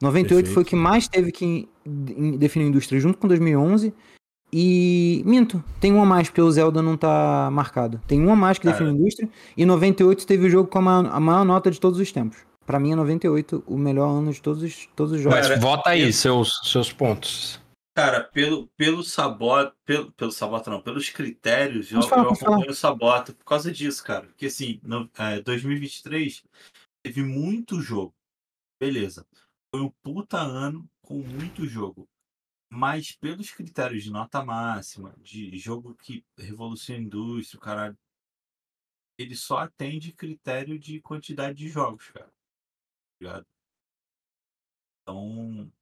98 0.00 0.28
Perfeito. 0.28 0.54
foi 0.54 0.62
o 0.62 0.66
que 0.66 0.74
mais 0.76 1.06
teve 1.08 1.30
que 1.30 1.68
in- 1.86 2.38
definir 2.38 2.66
indústria 2.68 2.98
junto 2.98 3.18
com 3.18 3.28
2011. 3.28 3.92
E. 4.50 5.22
Minto, 5.26 5.62
tem 5.78 5.92
um 5.92 6.00
a 6.02 6.06
mais, 6.06 6.28
porque 6.28 6.40
o 6.40 6.50
Zelda 6.50 6.80
não 6.80 6.96
tá 6.96 7.50
marcado. 7.52 8.00
Tem 8.06 8.18
um 8.20 8.32
a 8.32 8.36
mais 8.36 8.58
que 8.58 8.66
define 8.66 8.90
indústria. 8.90 9.28
E 9.56 9.66
98 9.66 10.26
teve 10.26 10.46
o 10.46 10.50
jogo 10.50 10.68
com 10.70 10.78
a 10.78 10.82
maior, 10.82 11.06
a 11.12 11.20
maior 11.20 11.44
nota 11.44 11.70
de 11.70 11.78
todos 11.78 12.00
os 12.00 12.10
tempos. 12.10 12.38
Pra 12.64 12.80
mim 12.80 12.92
é 12.92 12.96
98 12.96 13.62
o 13.66 13.76
melhor 13.76 14.08
ano 14.08 14.32
de 14.32 14.40
todos 14.40 14.62
os, 14.62 14.88
todos 14.96 15.12
os 15.12 15.20
jogos. 15.20 15.48
Mas 15.48 15.60
vota 15.60 15.90
aí 15.90 16.02
eu- 16.02 16.12
seus, 16.14 16.60
seus 16.64 16.90
pontos. 16.90 17.60
Cara, 17.94 18.24
pelo, 18.24 18.66
pelo 18.70 19.04
Sabota, 19.04 19.76
pelo, 19.84 20.10
pelo 20.12 20.32
Sabota 20.32 20.68
não, 20.68 20.82
pelos 20.82 21.10
critérios, 21.10 21.92
eu, 21.92 22.02
falar, 22.02 22.24
eu 22.24 22.30
acompanho 22.32 22.70
o 22.70 22.74
Sabota 22.74 23.32
por 23.32 23.44
causa 23.44 23.70
disso, 23.70 24.02
cara. 24.02 24.26
Porque 24.26 24.46
assim, 24.46 24.80
no, 24.82 25.08
é, 25.16 25.40
2023 25.40 26.42
teve 27.04 27.22
muito 27.22 27.80
jogo. 27.80 28.12
Beleza. 28.80 29.24
Foi 29.72 29.80
um 29.80 29.90
puta 30.02 30.38
ano 30.38 30.90
com 31.00 31.14
muito 31.18 31.64
jogo. 31.66 32.08
Mas 32.68 33.12
pelos 33.12 33.52
critérios 33.52 34.02
de 34.02 34.10
nota 34.10 34.44
máxima, 34.44 35.14
de 35.18 35.56
jogo 35.56 35.94
que 35.94 36.26
revoluciona 36.36 37.00
a 37.00 37.04
indústria, 37.04 37.58
o 37.58 37.60
caralho, 37.60 37.98
ele 39.16 39.36
só 39.36 39.58
atende 39.58 40.12
critério 40.12 40.76
de 40.76 41.00
quantidade 41.00 41.56
de 41.58 41.68
jogos, 41.68 42.10
cara. 42.10 42.26
Tá 42.26 42.32
ligado? 43.20 43.46
Então, 45.02 45.72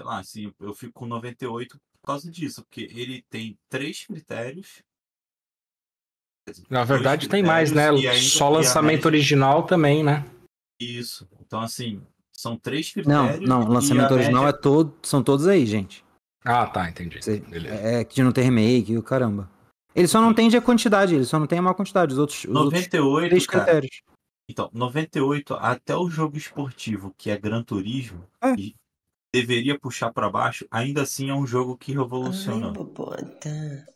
sei 0.00 0.04
lá, 0.06 0.18
assim, 0.18 0.52
eu 0.58 0.74
fico 0.74 0.94
com 0.94 1.06
98 1.06 1.78
por 1.78 2.06
causa 2.06 2.30
disso, 2.30 2.62
porque 2.64 2.88
ele 2.90 3.22
tem 3.28 3.58
três 3.68 4.06
critérios. 4.06 4.82
dizer, 6.48 6.64
Na 6.70 6.84
verdade 6.84 7.28
tem 7.28 7.42
mais, 7.42 7.70
né? 7.70 7.90
ainda- 7.90 8.14
Só 8.14 8.48
lançamento 8.48 9.04
média- 9.04 9.08
original 9.08 9.62
também, 9.64 10.02
né? 10.02 10.24
Isso. 10.80 11.28
Então, 11.40 11.60
assim, 11.60 12.02
são 12.32 12.56
três 12.56 12.92
Não, 13.06 13.26
critérios. 13.26 13.48
não, 13.48 13.62
e 13.62 13.68
lançamento 13.68 14.10
original 14.14 14.44
média- 14.44 14.56
é 14.58 14.60
todo, 14.60 14.96
são 15.02 15.22
todos 15.22 15.46
aí, 15.46 15.66
gente. 15.66 16.02
Ah, 16.42 16.66
tá, 16.66 16.88
entendi. 16.88 17.22
Cê- 17.22 17.40
Beleza. 17.40 17.74
É 17.74 18.02
que 18.04 18.14
de 18.14 18.22
não 18.22 18.32
ter 18.32 18.40
remake, 18.42 18.96
o 18.96 19.02
caramba. 19.02 19.50
Ele 19.94 20.08
só 20.08 20.18
não 20.22 20.32
tem 20.32 20.48
a 20.56 20.62
quantidade, 20.62 21.14
ele 21.14 21.26
só 21.26 21.38
não 21.38 21.46
tem 21.46 21.58
a 21.58 21.62
maior 21.62 21.74
quantidade. 21.74 22.12
Os 22.14 22.18
outros, 22.18 22.38
os 22.44 22.46
outros 22.46 22.64
98, 22.72 23.28
três 23.28 23.46
cara. 23.46 23.64
critérios. 23.64 24.00
Então, 24.48 24.70
98, 24.72 25.54
até 25.54 25.94
o 25.94 26.08
jogo 26.08 26.38
esportivo, 26.38 27.14
que 27.18 27.28
é 27.30 27.36
Gran 27.38 27.62
Turismo, 27.62 28.26
É. 28.42 28.54
e 28.54 28.74
deveria 29.32 29.78
puxar 29.78 30.12
pra 30.12 30.28
baixo, 30.28 30.66
ainda 30.70 31.02
assim 31.02 31.30
é 31.30 31.34
um 31.34 31.46
jogo 31.46 31.76
que 31.76 31.92
revoluciona. 31.92 32.72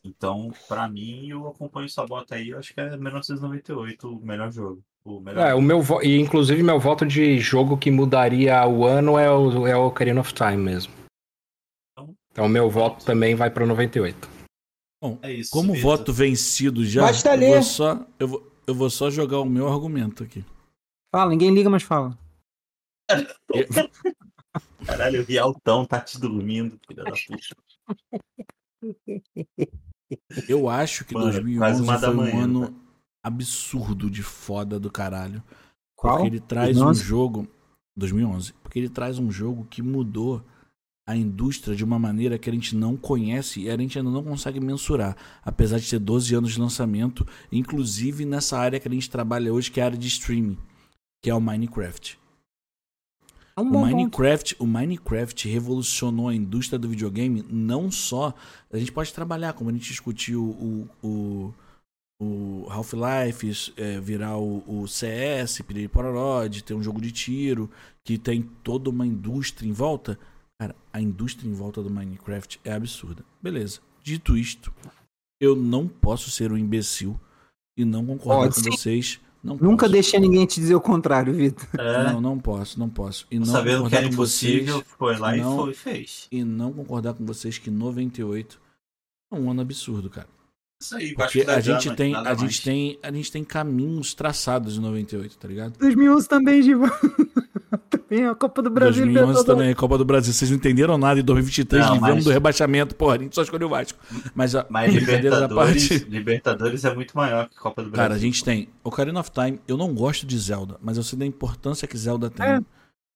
Então, 0.05 0.53
pra 0.69 0.89
mim, 0.89 1.29
eu 1.29 1.47
acompanho 1.49 1.87
essa 1.87 2.07
bota 2.07 2.35
aí, 2.37 2.51
eu 2.51 2.59
acho 2.59 2.73
que 2.73 2.81
é 2.81 2.97
1998 2.97 4.09
o 4.09 4.25
melhor 4.25 4.51
jogo. 4.53 4.83
O 5.05 5.21
melhor. 5.21 5.47
É, 5.49 5.55
o 5.55 5.61
meu 5.61 5.83
vo- 5.83 6.03
e 6.03 6.19
inclusive 6.19 6.63
meu 6.63 6.79
voto 6.81 7.05
de 7.05 7.39
jogo 7.39 7.77
que 7.77 7.91
mudaria 7.91 8.67
o 8.67 8.85
ano 8.87 9.19
é 9.19 9.31
o, 9.31 9.67
é 9.67 9.77
o 9.77 9.87
Ocarina 9.89 10.21
of 10.21 10.33
Time 10.33 10.57
mesmo. 10.57 10.93
Então 12.33 12.47
o 12.47 12.49
meu 12.49 12.71
voto 12.71 13.05
também 13.05 13.35
vai 13.35 13.51
para 13.51 13.67
98. 13.67 14.29
Bom, 15.03 15.19
É 15.23 15.31
isso. 15.33 15.51
como 15.51 15.75
voto 15.75 16.13
vencido 16.13 16.85
já, 16.87 17.03
Basta 17.03 17.35
eu 17.35 17.39
ler. 17.39 17.51
vou, 17.55 17.63
só, 17.63 18.07
eu, 18.19 18.29
vou, 18.29 18.53
eu 18.67 18.75
vou 18.75 18.89
só 18.89 19.11
jogar 19.11 19.41
o 19.41 19.45
meu 19.45 19.69
argumento 19.69 20.25
aqui. 20.25 20.43
Fala, 21.15 21.31
ninguém 21.31 21.53
liga, 21.55 21.69
mas 21.69 21.83
fala. 21.83 22.17
Caralho, 24.87 25.23
o 25.23 25.25
Rialtão 25.25 25.85
tá 25.85 26.01
te 26.01 26.19
dormindo, 26.19 26.79
filha 26.87 27.05
da 27.05 27.11
puta. 27.11 27.57
Eu 30.49 30.69
acho 30.69 31.05
que 31.05 31.15
Mano, 31.15 31.27
quase 31.59 31.83
2011 31.83 31.83
uma 31.83 31.99
da 31.99 32.07
foi 32.09 32.15
um 32.15 32.17
manhã, 32.17 32.45
ano 32.45 32.81
absurdo 33.23 34.11
de 34.11 34.23
foda 34.23 34.79
do 34.79 34.91
caralho. 34.91 35.43
Qual? 35.97 36.17
Porque 36.17 36.29
ele 36.29 36.41
traz 36.41 36.77
um 36.77 36.85
2011? 36.85 37.03
jogo. 37.03 37.49
2011. 37.97 38.53
Porque 38.63 38.79
ele 38.79 38.89
traz 38.89 39.19
um 39.19 39.31
jogo 39.31 39.65
que 39.65 39.81
mudou 39.81 40.45
a 41.07 41.15
indústria 41.15 41.77
de 41.77 41.85
uma 41.85 41.99
maneira 41.99 42.39
que 42.39 42.49
a 42.49 42.53
gente 42.53 42.75
não 42.75 42.97
conhece 42.97 43.61
e 43.61 43.71
a 43.71 43.77
gente 43.77 43.99
ainda 43.99 44.11
não 44.11 44.25
consegue 44.25 44.59
mensurar. 44.59 45.17
Apesar 45.43 45.79
de 45.79 45.89
ter 45.89 45.99
12 45.99 46.35
anos 46.35 46.53
de 46.53 46.61
lançamento, 46.61 47.27
inclusive 47.53 48.25
nessa 48.25 48.59
área 48.59 48.81
que 48.81 48.89
a 48.89 48.91
gente 48.91 49.11
trabalha 49.11 49.53
hoje, 49.53 49.71
que 49.71 49.81
é 49.81 49.83
a 49.83 49.87
área 49.87 49.99
de 49.99 50.09
streaming, 50.09 50.59
que 51.23 51.31
é 51.31 51.35
o 51.35 51.41
Minecraft. 51.41 52.19
É 53.57 53.61
um 53.61 53.69
O 53.69 53.71
bom 53.71 53.83
ponto. 53.83 53.97
Minecraft, 53.97 54.57
o 54.59 54.67
Minecraft 54.67 55.49
revolucionou 55.49 56.29
a 56.29 56.35
indústria 56.35 56.79
do 56.79 56.89
videogame, 56.89 57.45
não 57.49 57.91
só. 57.91 58.35
A 58.73 58.79
gente 58.79 58.93
pode 58.93 59.13
trabalhar, 59.13 59.53
como 59.53 59.71
a 59.71 59.73
gente 59.73 59.89
discutiu 59.89 60.43
o, 60.43 60.89
o, 61.03 61.55
o 62.21 62.67
Half-Life, 62.69 63.73
é, 63.77 64.01
virar 64.01 64.39
o, 64.39 64.65
o 64.67 64.89
CS, 64.89 65.63
Piriri 65.63 65.89
Pororó, 65.89 66.47
de 66.49 66.65
ter 66.65 66.75
um 66.75 66.83
jogo 66.83 67.01
de 67.01 67.13
tiro, 67.13 67.71
que 68.05 68.19
tem 68.19 68.43
toda 68.63 68.91
uma 68.91 69.07
indústria 69.07 69.69
em 69.69 69.73
volta. 69.73 70.19
Cara, 70.59 70.75
a 70.93 71.01
indústria 71.01 71.49
em 71.49 71.55
volta 71.55 71.83
do 71.83 71.91
Minecraft 71.91 72.61
é 72.65 72.73
absurda. 72.73 73.25
Beleza. 73.41 73.81
Dito 74.03 74.37
isto, 74.37 74.73
eu 75.41 75.55
não 75.55 75.87
posso 75.87 76.31
ser 76.31 76.53
um 76.53 76.59
imbecil 76.59 77.19
e 77.77 77.85
não 77.85 78.05
concordar 78.05 78.49
Pode 78.49 78.55
com 78.57 78.63
sim. 78.63 78.71
vocês. 78.71 79.21
Não 79.45 79.57
Nunca 79.59 79.81
posso. 79.85 79.93
deixei 79.93 80.19
ninguém 80.19 80.47
te 80.47 80.59
dizer 80.59 80.75
o 80.75 80.81
contrário, 80.81 81.35
Vitor. 81.35 81.69
É, 81.79 82.05
Não, 82.13 82.21
não 82.21 82.39
posso, 82.39 82.79
não 82.79 82.89
posso. 82.89 83.27
E 83.31 83.39
não 83.39 83.45
sabendo 83.47 83.87
que 83.89 83.95
era 83.95 84.07
com 84.09 84.13
impossível, 84.15 84.77
vocês 84.77 84.87
foi 84.99 85.17
lá 85.19 85.37
não- 85.37 85.61
e 85.71 85.75
foi, 85.75 85.75
fez. 85.75 86.27
e 86.33 86.43
não 86.43 86.73
concordar 86.73 87.13
com 87.13 87.27
vocês 87.27 87.59
que 87.59 87.71
98 87.71 88.59
é 89.31 89.37
um 89.37 89.51
ano 89.51 89.61
absurdo, 89.61 90.09
cara. 90.09 90.29
Isso 90.83 90.97
aí, 90.97 91.15
Porque 91.15 91.43
a 91.43 91.61
gente 91.61 91.85
Gama, 91.85 91.97
tem, 91.97 92.15
a 92.15 92.31
gente 92.35 92.41
mais. 92.41 92.59
tem, 92.61 92.99
a 93.03 93.13
gente 93.13 93.31
tem 93.33 93.45
caminhos 93.45 94.13
traçados 94.15 94.77
em 94.77 94.81
98, 94.81 95.37
tá 95.39 95.47
ligado? 95.49 95.79
2011 95.79 96.29
também, 96.29 96.63
Giva. 96.63 96.91
A 98.23 98.35
Copa 98.35 98.63
do 98.63 98.71
Brasil. 98.71 99.05
2011 99.05 99.09
Libertadores. 99.29 99.45
também, 99.47 99.75
Copa 99.75 99.99
do 99.99 100.05
Brasil. 100.05 100.33
Vocês 100.33 100.51
não 100.51 100.57
entenderam 100.59 100.97
nada. 100.99 101.19
Em 101.19 101.25
2023 101.25 101.85
Não, 101.87 101.95
livramos 101.95 102.17
mas- 102.17 102.25
do 102.25 102.31
rebaixamento. 102.31 102.95
Porra, 102.95 103.15
a 103.15 103.19
gente 103.19 103.35
só 103.35 103.43
escolheu 103.43 103.67
o 103.67 103.71
Vasco. 103.71 103.99
Mas, 104.35 104.55
a, 104.55 104.67
Mas 104.69 104.95
Libertadores, 104.95 105.89
parte. 105.89 106.05
Libertadores 106.09 106.85
é 106.85 106.95
muito 106.95 107.17
maior 107.17 107.49
que 107.49 107.57
Copa 107.57 107.83
do 107.83 107.91
Brasil. 107.91 108.05
Cara, 108.05 108.15
a 108.15 108.19
gente 108.19 108.45
tem 108.45 108.69
Ocarina 108.85 109.19
of 109.21 109.31
Time. 109.31 109.61
Eu 109.67 109.77
não 109.77 109.95
gosto 109.95 110.27
de 110.27 110.39
Zelda, 110.39 110.77
mas 110.83 110.97
eu 110.97 111.03
sei 111.03 111.19
da 111.19 111.27
importância 111.27 111.89
que 111.89 111.97
Zelda 111.99 112.31
tem 112.31 112.47
É, 112.47 112.61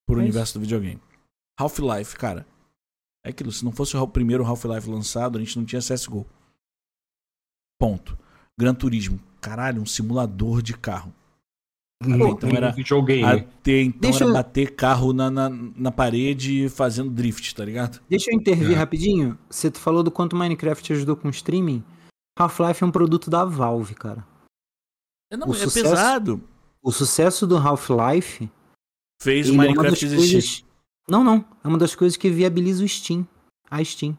pro 0.07 0.19
é 0.19 0.23
universo 0.23 0.55
do 0.55 0.61
videogame. 0.61 0.99
Half-Life, 1.61 2.17
cara. 2.17 2.47
É 3.25 3.31
aquilo. 3.31 3.53
Se 3.53 3.65
não 3.65 3.73
fosse 3.73 3.97
o 3.97 4.07
primeiro 4.09 4.45
Half-Life 4.45 4.89
lançado, 4.89 5.37
a 5.37 5.41
gente 5.41 5.59
não 5.59 5.65
tinha 5.65 5.81
CSGO. 5.83 6.27
Ponto. 7.79 8.19
Gran 8.59 8.75
Turismo. 8.75 9.21
Caralho, 9.41 9.81
um 9.83 9.87
simulador 9.87 10.63
de 10.63 10.75
carro. 10.75 11.13
Então 12.05 12.51
era 12.51 12.71
videogame. 12.71 13.25
Até 13.25 13.83
então 13.83 14.01
Deixa 14.01 14.25
era 14.25 14.31
eu- 14.31 14.35
bater 14.35 14.75
carro 14.75 15.13
na, 15.13 15.31
na, 15.31 15.49
na 15.51 15.91
parede 15.93 16.69
fazendo 16.69 17.11
drift, 17.11 17.55
tá 17.55 17.65
ligado? 17.65 18.01
Deixa 18.09 18.31
eu 18.31 18.37
intervir 18.37 18.73
É. 18.73 18.75
rapidinho. 18.75 19.37
Você 19.51 19.71
falou 19.71 20.03
do 20.03 20.11
quanto 20.11 20.37
Minecraft 20.37 20.93
ajudou 20.93 21.17
com 21.17 21.29
streaming. 21.31 21.83
Half-Life 22.39 22.85
é 22.85 22.87
um 22.87 22.91
produto 22.93 23.29
da 23.29 23.45
Valve, 23.45 23.95
cara. 23.97 24.25
É, 25.33 25.37
não, 25.37 25.49
O 25.49 25.53
é 25.53 25.57
sucesso- 25.59 25.91
pesado. 25.91 26.41
O 26.83 26.93
sucesso 26.93 27.47
do 27.47 27.57
Half-Life 27.57 28.49
Fez 29.21 29.51
o 29.51 29.55
é 29.55 29.57
Minecraft 29.57 29.91
das 29.91 30.03
existir. 30.13 30.33
coisas... 30.35 30.65
Não, 31.09 31.25
não. 31.25 31.45
É 31.65 31.69
uma 31.69 31.79
das 31.79 31.97
coisas 31.97 32.17
que 32.17 32.31
viabiliza 32.31 32.85
o 32.85 32.89
Steam. 32.89 33.27
A 33.69 33.83
Steam. 33.83 34.17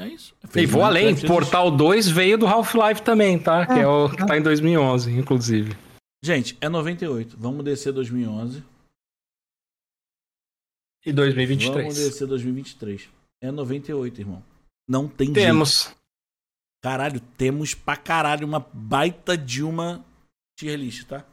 É 0.00 0.08
isso. 0.08 0.34
E 0.42 0.48
Fez 0.48 0.68
o 0.68 0.72
vou 0.72 0.82
além. 0.84 1.14
Portal 1.26 1.70
2 1.70 2.08
veio 2.08 2.36
do 2.36 2.46
Half-Life 2.46 3.02
também, 3.02 3.38
tá? 3.38 3.64
que 3.66 3.72
É, 3.74 3.80
é 3.82 3.86
o 3.86 4.08
que 4.10 4.26
tá 4.26 4.36
em 4.36 4.42
2011, 4.42 5.12
inclusive. 5.12 5.76
Gente, 6.22 6.56
é 6.60 6.68
98. 6.68 7.36
Vamos 7.38 7.64
descer 7.64 7.92
2011. 7.92 8.58
E 11.06 11.12
Vamos 11.12 11.34
2023. 11.34 11.94
descer 11.94 12.26
2023. 12.26 13.08
É 13.42 13.50
98, 13.50 14.20
irmão. 14.20 14.42
Não 14.88 15.08
tem 15.08 15.28
jeito. 15.28 15.38
Temos. 15.46 15.94
Caralho, 16.82 17.20
temos 17.36 17.74
pra 17.74 17.96
caralho 17.96 18.46
uma 18.46 18.60
baita 18.60 19.36
de 19.36 19.62
uma 19.62 20.04
tier 20.58 20.78
list, 20.78 21.06
tá? 21.06 21.24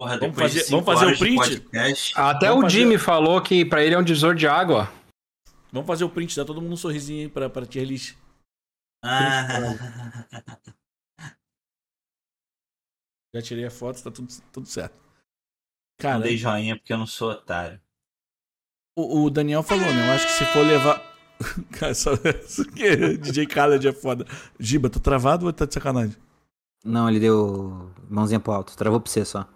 Porra, 0.00 0.18
Vamos 0.18 0.36
fazer- 0.38 0.64
vamos 0.70 0.84
fazer 0.86 1.06
o 1.12 1.18
print? 1.18 1.66
Até 2.14 2.48
Vamos 2.48 2.64
o 2.64 2.66
fazer- 2.66 2.78
Jimmy 2.78 2.98
falou 2.98 3.42
que 3.42 3.64
pra 3.64 3.82
ele 3.82 3.94
é 3.94 3.98
um 3.98 4.02
divisor 4.04 4.34
de 4.34 4.46
água. 4.46 4.92
Vamos 5.72 5.86
fazer 5.86 6.04
o 6.04 6.10
print, 6.10 6.36
dá 6.36 6.44
todo 6.44 6.62
mundo 6.62 6.72
um 6.72 6.76
sorrisinho 6.76 7.22
aí 7.22 7.28
pra, 7.28 7.50
pra 7.50 7.66
tier 7.66 7.84
list. 7.86 8.16
Ah, 9.04 9.46
Já 13.34 13.42
tirei 13.42 13.64
a 13.66 13.70
foto, 13.70 14.02
tá 14.02 14.10
tudo, 14.10 14.28
tudo 14.52 14.66
certo. 14.66 14.94
não 14.94 15.00
Cara, 15.98 16.20
dei 16.20 16.36
joinha 16.36 16.76
porque 16.76 16.92
eu 16.92 16.98
não 16.98 17.06
sou 17.06 17.30
otário. 17.30 17.80
o, 18.96 19.24
o 19.24 19.30
Daniel 19.30 19.62
falou, 19.62 19.84
né? 19.84 20.08
Eu 20.08 20.12
acho 20.14 20.26
que 20.26 20.32
se 20.32 20.44
for 20.46 20.64
levar. 20.64 21.02
Cara, 21.78 21.94
só, 21.94 22.12
isso 22.44 22.62
aqui 22.62 22.84
é- 22.86 23.16
DJ 23.16 23.46
Khaled 23.46 23.86
é 23.86 23.92
foda. 23.92 24.26
Giba, 24.58 24.88
tá 24.90 24.98
travado 24.98 25.46
ou 25.46 25.52
tá 25.52 25.66
de 25.66 25.74
sacanagem? 25.74 26.16
Não, 26.84 27.08
ele 27.08 27.20
deu 27.20 27.90
mãozinha 28.08 28.40
pro 28.40 28.52
alto. 28.52 28.76
Travou 28.76 29.00
pra 29.00 29.10
você 29.10 29.24
só. 29.24 29.46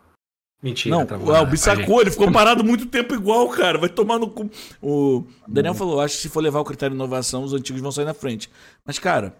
Mentira. 0.62 0.94
não, 0.94 1.02
o, 1.02 1.18
bom. 1.18 1.34
ah, 1.34 1.42
o 1.42 1.46
bicho 1.46 1.64
sacou, 1.64 2.00
ele 2.00 2.10
ficou 2.12 2.30
parado 2.30 2.62
muito 2.62 2.86
tempo 2.86 3.14
igual, 3.14 3.48
cara. 3.48 3.78
Vai 3.78 3.88
tomar 3.88 4.18
no 4.20 4.30
cu. 4.30 4.48
O 4.80 5.26
Daniel 5.48 5.74
falou: 5.74 6.00
acho 6.00 6.14
que 6.16 6.22
se 6.22 6.28
for 6.28 6.40
levar 6.40 6.60
o 6.60 6.64
critério 6.64 6.94
de 6.94 6.96
inovação, 7.02 7.42
os 7.42 7.52
antigos 7.52 7.80
vão 7.82 7.90
sair 7.90 8.04
na 8.04 8.14
frente. 8.14 8.48
Mas, 8.84 8.96
cara, 8.98 9.36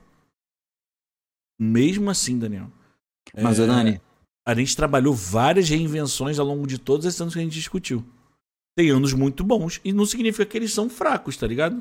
mesmo 1.61 2.11
assim, 2.11 2.39
Daniel. 2.39 2.69
Mas, 3.41 3.61
é, 3.61 3.63
ô 3.63 3.67
Dani, 3.67 4.01
A 4.47 4.55
gente 4.55 4.77
trabalhou 4.77 5.15
várias 5.15 5.69
reinvenções 5.69 6.39
ao 6.39 6.47
longo 6.47 6.67
de 6.67 6.79
todos 6.79 7.07
esses 7.07 7.21
anos 7.21 7.35
que 7.35 7.41
a 7.41 7.43
gente 7.43 7.53
discutiu. 7.55 8.05
Tem 8.77 8.91
anos 8.91 9.13
muito 9.13 9.45
bons 9.45 9.81
e 9.85 9.93
não 9.93 10.05
significa 10.07 10.45
que 10.47 10.57
eles 10.59 10.73
são 10.73 10.89
fracos, 10.91 11.37
tá 11.37 11.47
ligado? 11.47 11.77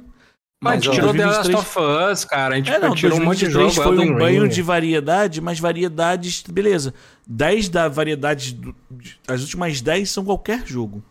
Mas 0.63 0.73
a 0.73 0.75
Mas, 0.75 0.83
gente 0.83 0.89
ó, 0.89 0.93
tirou 0.93 1.11
The 1.13 1.25
Last 1.25 1.51
2023 1.51 1.59
of 1.59 2.11
Us, 2.13 2.25
cara. 2.25 2.53
A 2.53 2.57
gente 2.57 2.69
É, 2.69 2.77
não, 2.79 2.93
tirou 2.93 3.17
um 3.19 3.23
monte 3.25 3.39
de 3.39 3.45
2023 3.49 3.73
jogo. 3.73 3.87
foi 3.87 3.97
um 3.97 4.01
Elden 4.09 4.17
banho 4.19 4.43
Ring. 4.43 4.49
de 4.49 4.61
variedade, 4.61 5.41
mas 5.41 5.59
variedades, 5.59 6.43
beleza. 6.43 6.93
10 7.25 7.67
da 7.69 7.87
variedade, 7.87 8.53
do- 8.53 8.75
as 9.27 9.41
últimas 9.41 9.81
10 9.81 10.11
são 10.11 10.23
qualquer 10.23 10.67
jogo. 10.67 11.03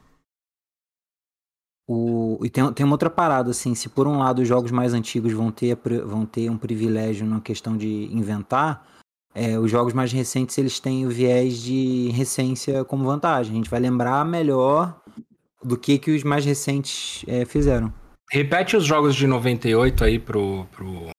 O, 1.89 2.39
e 2.45 2.51
tem, 2.51 2.73
tem 2.73 2.87
uma 2.87 2.95
outra 2.95 3.11
parada, 3.11 3.51
assim, 3.51 3.75
se 3.75 3.89
por 3.89 4.07
um 4.07 4.19
lado 4.19 4.41
os 4.43 4.47
jogos 4.47 4.71
mais 4.71 4.95
antigos 4.95 5.33
vão 5.33 5.51
ter, 5.51 5.77
vão 6.07 6.25
ter 6.25 6.49
um 6.49 6.57
privilégio 6.57 7.27
na 7.27 7.41
questão 7.41 7.77
de 7.77 8.05
inventar, 8.15 8.87
é, 9.35 9.59
os 9.59 9.71
jogos 9.71 9.93
mais 9.93 10.13
recentes 10.13 10.57
eles 10.59 10.81
têm 10.81 11.07
o 11.07 11.11
viés 11.11 11.63
de 11.63 12.11
recência 12.11 12.85
como 12.85 13.05
vantagem. 13.05 13.53
A 13.53 13.57
gente 13.57 13.71
vai 13.71 13.81
lembrar 13.81 14.25
melhor 14.25 15.01
do 15.63 15.77
que, 15.77 15.99
que 15.99 16.11
os 16.11 16.25
mais 16.25 16.45
recentes 16.45 17.25
é, 17.27 17.45
fizeram. 17.45 17.93
Repete 18.31 18.77
os 18.77 18.85
jogos 18.85 19.15
de 19.15 19.27
98 19.27 20.05
aí 20.05 20.19
pro. 20.19 20.67
pro... 20.71 21.11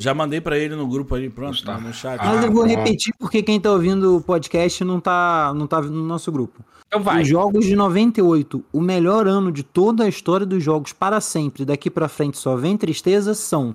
Já 0.00 0.14
mandei 0.14 0.40
pra 0.40 0.56
ele 0.56 0.76
no 0.76 0.86
grupo 0.86 1.14
ali, 1.14 1.28
pronto, 1.28 1.50
Gustavo. 1.50 1.80
no 1.80 1.92
chat. 1.92 2.20
Ah, 2.20 2.26
Mas 2.26 2.44
eu 2.44 2.52
vou 2.52 2.62
bom. 2.62 2.68
repetir 2.68 3.12
porque 3.18 3.42
quem 3.42 3.58
tá 3.60 3.72
ouvindo 3.72 4.16
o 4.16 4.20
podcast 4.20 4.84
não 4.84 5.00
tá, 5.00 5.52
não 5.56 5.66
tá 5.66 5.80
no 5.82 6.04
nosso 6.04 6.30
grupo. 6.30 6.62
Então 6.86 7.02
vai. 7.02 7.22
Os 7.22 7.28
jogos 7.28 7.66
de 7.66 7.74
98, 7.74 8.64
o 8.72 8.80
melhor 8.80 9.26
ano 9.26 9.50
de 9.50 9.62
toda 9.62 10.04
a 10.04 10.08
história 10.08 10.46
dos 10.46 10.62
jogos 10.62 10.92
para 10.92 11.20
sempre, 11.20 11.64
daqui 11.64 11.90
pra 11.90 12.08
frente 12.08 12.38
só 12.38 12.54
vem 12.54 12.76
tristeza, 12.76 13.34
são 13.34 13.74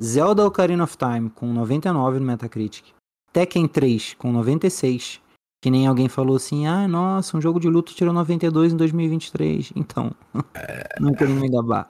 Zelda 0.00 0.46
Ocarina 0.46 0.84
of 0.84 0.96
Time 0.96 1.28
com 1.28 1.52
99 1.52 2.20
no 2.20 2.26
Metacritic, 2.26 2.84
Tekken 3.32 3.68
3 3.68 4.14
com 4.14 4.32
96, 4.32 5.20
que 5.60 5.70
nem 5.70 5.86
alguém 5.86 6.08
falou 6.08 6.36
assim, 6.36 6.66
ah, 6.66 6.86
nossa, 6.88 7.36
um 7.36 7.40
jogo 7.40 7.60
de 7.60 7.68
luta 7.68 7.92
tirou 7.92 8.12
92 8.12 8.72
em 8.72 8.76
2023. 8.76 9.72
Então, 9.76 10.12
não 11.00 11.12
querendo 11.12 11.40
me 11.40 11.48
gabar. 11.48 11.88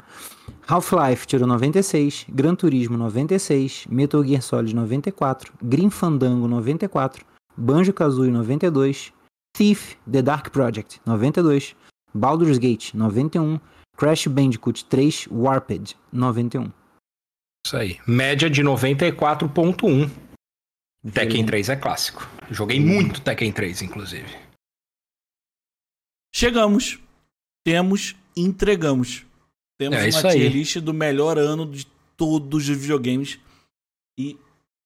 Half-Life 0.66 1.26
tirou 1.26 1.46
96, 1.46 2.26
Gran 2.28 2.54
Turismo 2.54 2.96
96, 2.96 3.86
Metal 3.88 4.24
Gear 4.24 4.42
Solid 4.42 4.74
94, 4.74 5.52
Grim 5.62 5.90
Fandango 5.90 6.48
94, 6.48 7.24
Banjo-Kazooie 7.56 8.30
92, 8.30 9.12
Thief, 9.56 9.96
The 10.10 10.22
Dark 10.22 10.50
Project, 10.50 11.00
92. 11.04 11.74
Baldur's 12.14 12.58
Gate, 12.58 12.94
91. 12.94 13.58
Crash 13.96 14.28
Bandicoot 14.28 14.84
3, 14.84 15.26
Warped, 15.30 15.96
91. 16.12 16.70
Isso 17.66 17.76
aí. 17.76 17.98
Média 18.06 18.48
de 18.48 18.62
94.1. 18.62 20.08
Tekken 21.12 21.46
3 21.46 21.68
é 21.68 21.76
clássico. 21.76 22.28
Joguei 22.50 22.80
muito 22.80 23.20
Tekken 23.20 23.52
3, 23.52 23.82
inclusive. 23.82 24.28
Chegamos, 26.34 26.98
temos, 27.64 28.16
entregamos. 28.36 29.24
Temos 29.78 29.96
É 29.96 30.08
uma 30.08 30.32
tier 30.32 30.52
list 30.52 30.78
do 30.78 30.92
melhor 30.92 31.38
ano 31.38 31.70
de 31.70 31.86
todos 32.16 32.68
os 32.68 32.76
videogames. 32.76 33.38
E, 34.18 34.36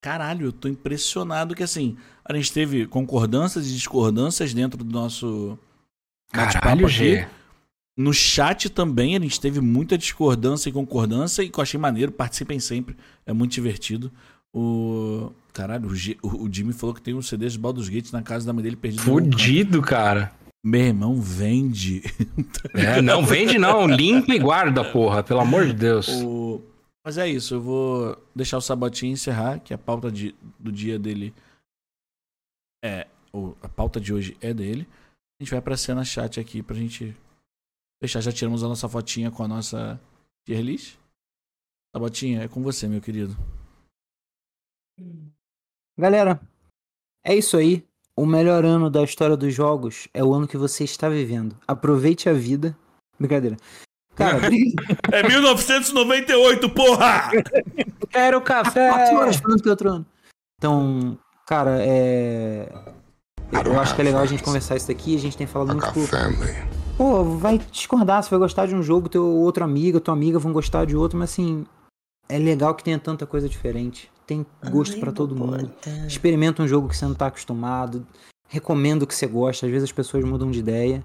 caralho, 0.01 0.47
eu 0.47 0.51
tô 0.51 0.67
impressionado 0.67 1.55
que 1.55 1.63
assim, 1.63 1.97
a 2.23 2.33
gente 2.35 2.53
teve 2.53 2.85
concordâncias 2.87 3.67
e 3.67 3.73
discordâncias 3.73 4.53
dentro 4.53 4.83
do 4.83 4.91
nosso 4.91 5.57
Caralho. 6.33 6.87
G. 6.87 7.27
No 7.95 8.11
chat 8.11 8.71
também 8.71 9.15
a 9.15 9.19
gente 9.19 9.39
teve 9.39 9.61
muita 9.61 9.95
discordância 9.95 10.67
e 10.67 10.73
concordância 10.73 11.43
e 11.43 11.49
que 11.49 11.59
eu 11.59 11.61
achei 11.61 11.79
maneiro. 11.79 12.11
Participem 12.11 12.59
sempre, 12.59 12.97
é 13.23 13.31
muito 13.31 13.51
divertido. 13.51 14.11
O. 14.53 15.31
Caralho, 15.51 15.87
o, 15.89 15.95
G- 15.95 16.17
o- 16.23 16.49
Jimmy 16.51 16.73
falou 16.73 16.95
que 16.95 17.01
tem 17.01 17.13
um 17.13 17.21
CD 17.21 17.47
de 17.47 17.59
Baldur's 17.59 17.89
Gate 17.89 18.11
na 18.11 18.21
casa 18.23 18.45
da 18.45 18.53
mãe 18.53 18.63
dele 18.63 18.75
perdido. 18.75 19.03
Fudido, 19.03 19.81
cara. 19.81 20.33
Meu 20.65 20.81
irmão, 20.81 21.19
vende. 21.21 22.01
É, 22.73 23.01
não 23.01 23.23
vende 23.25 23.59
não. 23.59 23.85
Limpa 23.85 24.33
e 24.33 24.39
guarda, 24.39 24.83
porra. 24.89 25.21
Pelo 25.23 25.41
amor 25.41 25.65
de 25.67 25.73
Deus. 25.73 26.07
O- 26.23 26.61
Mas 27.05 27.17
é 27.17 27.27
isso, 27.27 27.55
eu 27.55 27.61
vou 27.61 28.17
deixar 28.35 28.57
o 28.57 28.61
Sabotinho 28.61 29.11
encerrar, 29.13 29.59
que 29.59 29.73
a 29.73 29.77
pauta 29.77 30.09
de- 30.11 30.33
do 30.59 30.71
dia 30.71 30.97
dele 30.97 31.33
é. 32.83 33.07
o- 33.33 33.55
A 33.61 33.67
pauta 33.69 33.99
de 33.99 34.13
hoje 34.13 34.37
é 34.41 34.53
dele. 34.53 34.87
A 35.39 35.43
gente 35.43 35.51
vai 35.51 35.61
pra 35.61 35.75
cena 35.77 36.03
chat 36.05 36.39
aqui 36.39 36.63
pra 36.63 36.75
gente 36.75 37.15
fechar. 38.01 38.21
Já 38.21 38.31
tiramos 38.31 38.63
a 38.63 38.67
nossa 38.67 38.87
fotinha 38.87 39.29
com 39.29 39.43
a 39.43 39.47
nossa 39.47 39.99
tier 40.47 40.61
list. 40.61 40.95
Sabotinha, 41.95 42.43
é 42.43 42.47
com 42.47 42.61
você, 42.63 42.87
meu 42.87 43.01
querido. 43.01 43.35
Galera, 45.97 46.39
é 47.23 47.35
isso 47.35 47.57
aí. 47.57 47.85
O 48.15 48.25
melhor 48.25 48.63
ano 48.63 48.89
da 48.89 49.03
história 49.03 49.35
dos 49.35 49.53
jogos 49.53 50.07
é 50.13 50.23
o 50.23 50.33
ano 50.33 50.47
que 50.47 50.57
você 50.57 50.83
está 50.83 51.09
vivendo. 51.09 51.57
Aproveite 51.67 52.29
a 52.29 52.33
vida. 52.33 52.77
Brincadeira. 53.19 53.57
Cara, 54.15 54.37
É 55.11 55.27
1998, 55.27 56.69
porra! 56.69 57.31
Quero 58.09 58.41
café. 58.41 58.89
quatro 58.89 59.17
horas 59.17 59.35
falando 59.37 59.61
que 59.61 59.67
é 59.67 59.71
outro 59.71 59.89
ano. 59.89 60.05
Então, 60.57 61.17
cara, 61.47 61.77
é. 61.81 62.71
Eu 63.65 63.79
acho 63.79 63.95
que 63.95 64.01
é 64.01 64.03
legal 64.03 64.21
a 64.21 64.25
gente 64.27 64.43
conversar 64.43 64.75
isso 64.75 64.87
daqui. 64.87 65.15
A 65.15 65.19
gente 65.19 65.37
tem 65.37 65.47
falado 65.47 65.69
muito. 65.69 65.87
Pô, 66.97 67.23
vai 67.37 67.57
discordar, 67.57 68.21
você 68.21 68.29
vai 68.29 68.39
gostar 68.39 68.67
de 68.67 68.75
um 68.75 68.83
jogo, 68.83 69.09
teu 69.09 69.25
outro 69.25 69.63
amigo, 69.63 69.99
tua 69.99 70.13
amiga 70.13 70.37
vão 70.37 70.53
gostar 70.53 70.85
de 70.85 70.95
outro, 70.95 71.17
mas 71.17 71.31
assim, 71.31 71.65
é 72.29 72.37
legal 72.37 72.75
que 72.75 72.83
tenha 72.83 72.99
tanta 72.99 73.25
coisa 73.25 73.49
diferente. 73.49 74.11
Tem 74.25 74.45
gosto 74.69 74.99
pra 74.99 75.11
todo 75.11 75.35
mundo. 75.35 75.71
Experimenta 76.07 76.63
um 76.63 76.67
jogo 76.67 76.87
que 76.87 76.95
você 76.97 77.05
não 77.05 77.13
tá 77.13 77.27
acostumado. 77.27 78.05
Recomendo 78.47 79.05
que 79.07 79.13
você 79.15 79.27
goste. 79.27 79.65
Às 79.65 79.71
vezes 79.71 79.85
as 79.85 79.91
pessoas 79.91 80.23
mudam 80.23 80.49
de 80.51 80.59
ideia. 80.59 81.03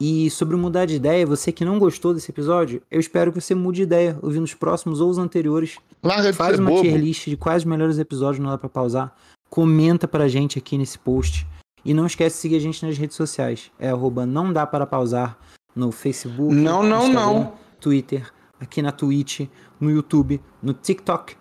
E 0.00 0.30
sobre 0.30 0.56
mudar 0.56 0.84
de 0.86 0.94
ideia, 0.94 1.26
você 1.26 1.50
que 1.50 1.64
não 1.64 1.76
gostou 1.78 2.14
desse 2.14 2.30
episódio, 2.30 2.80
eu 2.88 3.00
espero 3.00 3.32
que 3.32 3.40
você 3.40 3.52
mude 3.52 3.78
de 3.78 3.82
ideia, 3.82 4.16
ouvindo 4.22 4.44
os 4.44 4.54
próximos 4.54 5.00
ou 5.00 5.10
os 5.10 5.18
anteriores. 5.18 5.76
Larga 6.02 6.32
Faz 6.32 6.56
uma 6.58 6.70
bobo. 6.70 6.82
tier 6.82 6.96
list 7.00 7.28
de 7.28 7.36
quais 7.36 7.62
os 7.62 7.66
melhores 7.68 7.98
episódios 7.98 8.38
não 8.42 8.50
dá 8.50 8.56
pra 8.58 8.68
pausar. 8.68 9.12
Comenta 9.50 10.06
pra 10.06 10.28
gente 10.28 10.56
aqui 10.56 10.78
nesse 10.78 10.98
post. 10.98 11.46
E 11.84 11.92
não 11.94 12.06
esquece 12.06 12.36
de 12.36 12.42
seguir 12.42 12.56
a 12.56 12.60
gente 12.60 12.84
nas 12.86 12.96
redes 12.96 13.16
sociais. 13.16 13.72
É 13.78 13.88
arroba 13.90 14.24
não 14.24 14.52
dá 14.52 14.64
para 14.66 14.86
pausar 14.86 15.36
no 15.74 15.90
Facebook, 15.90 16.54
Não, 16.54 16.82
não, 16.82 17.06
Instagram, 17.08 17.12
não. 17.14 17.52
Twitter, 17.80 18.32
aqui 18.60 18.82
na 18.82 18.92
Twitch, 18.92 19.48
no 19.80 19.90
YouTube, 19.90 20.40
no 20.62 20.74
TikTok. 20.74 21.36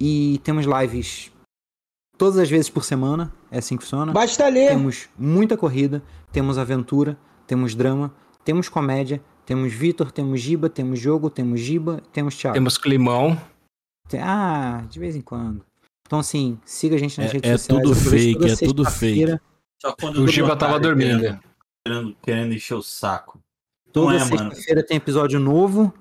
E 0.00 0.40
temos 0.42 0.64
lives 0.64 1.30
todas 2.16 2.38
as 2.38 2.48
vezes 2.48 2.70
por 2.70 2.84
semana. 2.84 3.32
É 3.50 3.58
assim 3.58 3.76
que 3.76 3.82
funciona. 3.82 4.12
Basta 4.12 4.48
ler. 4.48 4.70
Temos 4.70 5.08
muita 5.18 5.56
corrida, 5.56 6.02
temos 6.32 6.56
aventura, 6.58 7.18
temos 7.46 7.74
drama, 7.74 8.14
temos 8.44 8.68
comédia, 8.68 9.22
temos 9.44 9.72
Vitor, 9.72 10.10
temos 10.10 10.40
Giba, 10.40 10.68
temos 10.70 10.98
jogo, 10.98 11.28
temos 11.28 11.60
Giba, 11.60 12.02
temos 12.12 12.36
Thiago. 12.36 12.54
Temos 12.54 12.78
climão. 12.78 13.40
Ah, 14.20 14.84
de 14.88 14.98
vez 14.98 15.14
em 15.14 15.20
quando. 15.20 15.64
Então, 16.06 16.18
assim, 16.18 16.58
siga 16.64 16.96
a 16.96 16.98
gente 16.98 17.20
nas 17.20 17.30
É- 17.30 17.32
redes 17.34 17.50
é 17.50 17.56
sociais. 17.56 17.82
tudo 17.82 17.94
fake, 17.94 18.50
é 18.50 18.56
tudo 18.56 18.84
Só 19.80 19.94
quando 20.00 20.22
O 20.22 20.28
Giba 20.28 20.56
tava 20.56 20.80
dormindo. 20.80 21.38
Querendo, 21.86 22.16
querendo, 22.22 22.52
encher 22.54 22.74
o 22.74 22.82
saco. 22.82 23.38
Toda 23.92 24.16
é, 24.16 24.20
sexta-feira 24.20 24.84
tem 24.84 24.96
episódio 24.96 25.38
novo. 25.40 25.92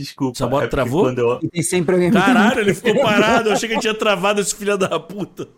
Desculpa. 0.00 0.38
Sabota 0.38 0.64
é 0.64 0.68
porque 0.68 0.76
travou? 0.76 1.10
Eu, 1.10 1.40
E 1.42 1.48
tem 1.48 1.62
sempre 1.62 1.94
alguém. 1.94 2.10
Caralho, 2.10 2.60
ele 2.60 2.74
ficou 2.74 3.00
parado. 3.02 3.48
Eu 3.48 3.52
achei 3.54 3.68
que 3.68 3.74
ele 3.74 3.80
tinha 3.80 3.94
travado 3.94 4.40
esse 4.40 4.54
filho 4.54 4.76
da 4.76 4.98
puta. 5.00 5.48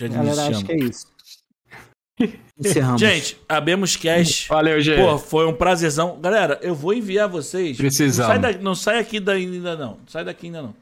Já 0.00 0.08
Galera, 0.08 0.48
acho 0.48 0.64
que 0.64 0.72
é 0.72 0.76
isso. 0.76 1.06
Encerramos. 2.58 3.00
Gente, 3.00 3.40
abemos 3.48 3.94
cash. 3.96 4.46
Valeu, 4.48 4.80
Gê. 4.80 4.96
Pô, 4.96 5.18
foi 5.18 5.46
um 5.46 5.54
prazerzão. 5.54 6.18
Galera, 6.20 6.58
eu 6.62 6.74
vou 6.74 6.92
enviar 6.92 7.28
vocês. 7.28 7.76
Precisamos. 7.76 8.34
Não 8.34 8.42
sai, 8.42 8.52
da- 8.54 8.58
não 8.62 8.74
sai 8.74 8.98
aqui 8.98 9.20
da- 9.20 9.32
ainda 9.34 9.76
não. 9.76 9.90
Não 9.92 10.08
sai 10.08 10.24
daqui 10.24 10.46
ainda 10.46 10.62
não. 10.62 10.74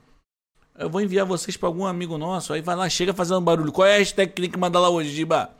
Eu 0.79 0.89
vou 0.91 1.01
enviar 1.01 1.27
vocês 1.27 1.57
pra 1.57 1.69
algum 1.69 1.85
amigo 1.87 2.17
nosso. 2.19 2.53
Aí 2.53 2.61
vai 2.63 2.75
lá, 2.77 2.89
chega 2.89 3.13
fazendo 3.13 3.41
barulho. 3.41 3.73
Qual 3.73 3.87
é 3.87 3.97
a 3.97 3.99
hashtag 3.99 4.33
que 4.33 4.43
tem 4.43 4.51
que 4.51 4.59
mandar 4.59 4.81
lá 4.81 4.89
hoje, 4.89 5.11
Giba? 5.11 5.51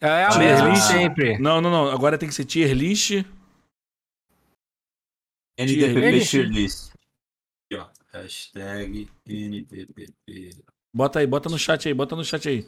É 0.00 0.24
a 0.24 0.28
Tier 0.30 0.44
mesma 0.44 0.76
sempre. 0.76 1.38
Não, 1.38 1.60
não, 1.60 1.70
não. 1.70 1.90
Agora 1.90 2.18
tem 2.18 2.28
que 2.28 2.34
ser 2.34 2.44
tier 2.44 2.72
list. 2.74 3.24
NDPP 5.58 6.06
Ele- 6.06 6.24
tier 6.24 6.48
list. 6.48 6.90
Aqui, 7.70 7.80
ó. 7.80 7.86
Hashtag 8.12 9.08
NDPP. 9.26 10.62
Bota 10.94 11.18
aí, 11.18 11.26
bota 11.26 11.48
no 11.48 11.58
chat 11.58 11.88
aí, 11.88 11.94
bota 11.94 12.14
no 12.14 12.24
chat 12.24 12.48
aí. 12.48 12.66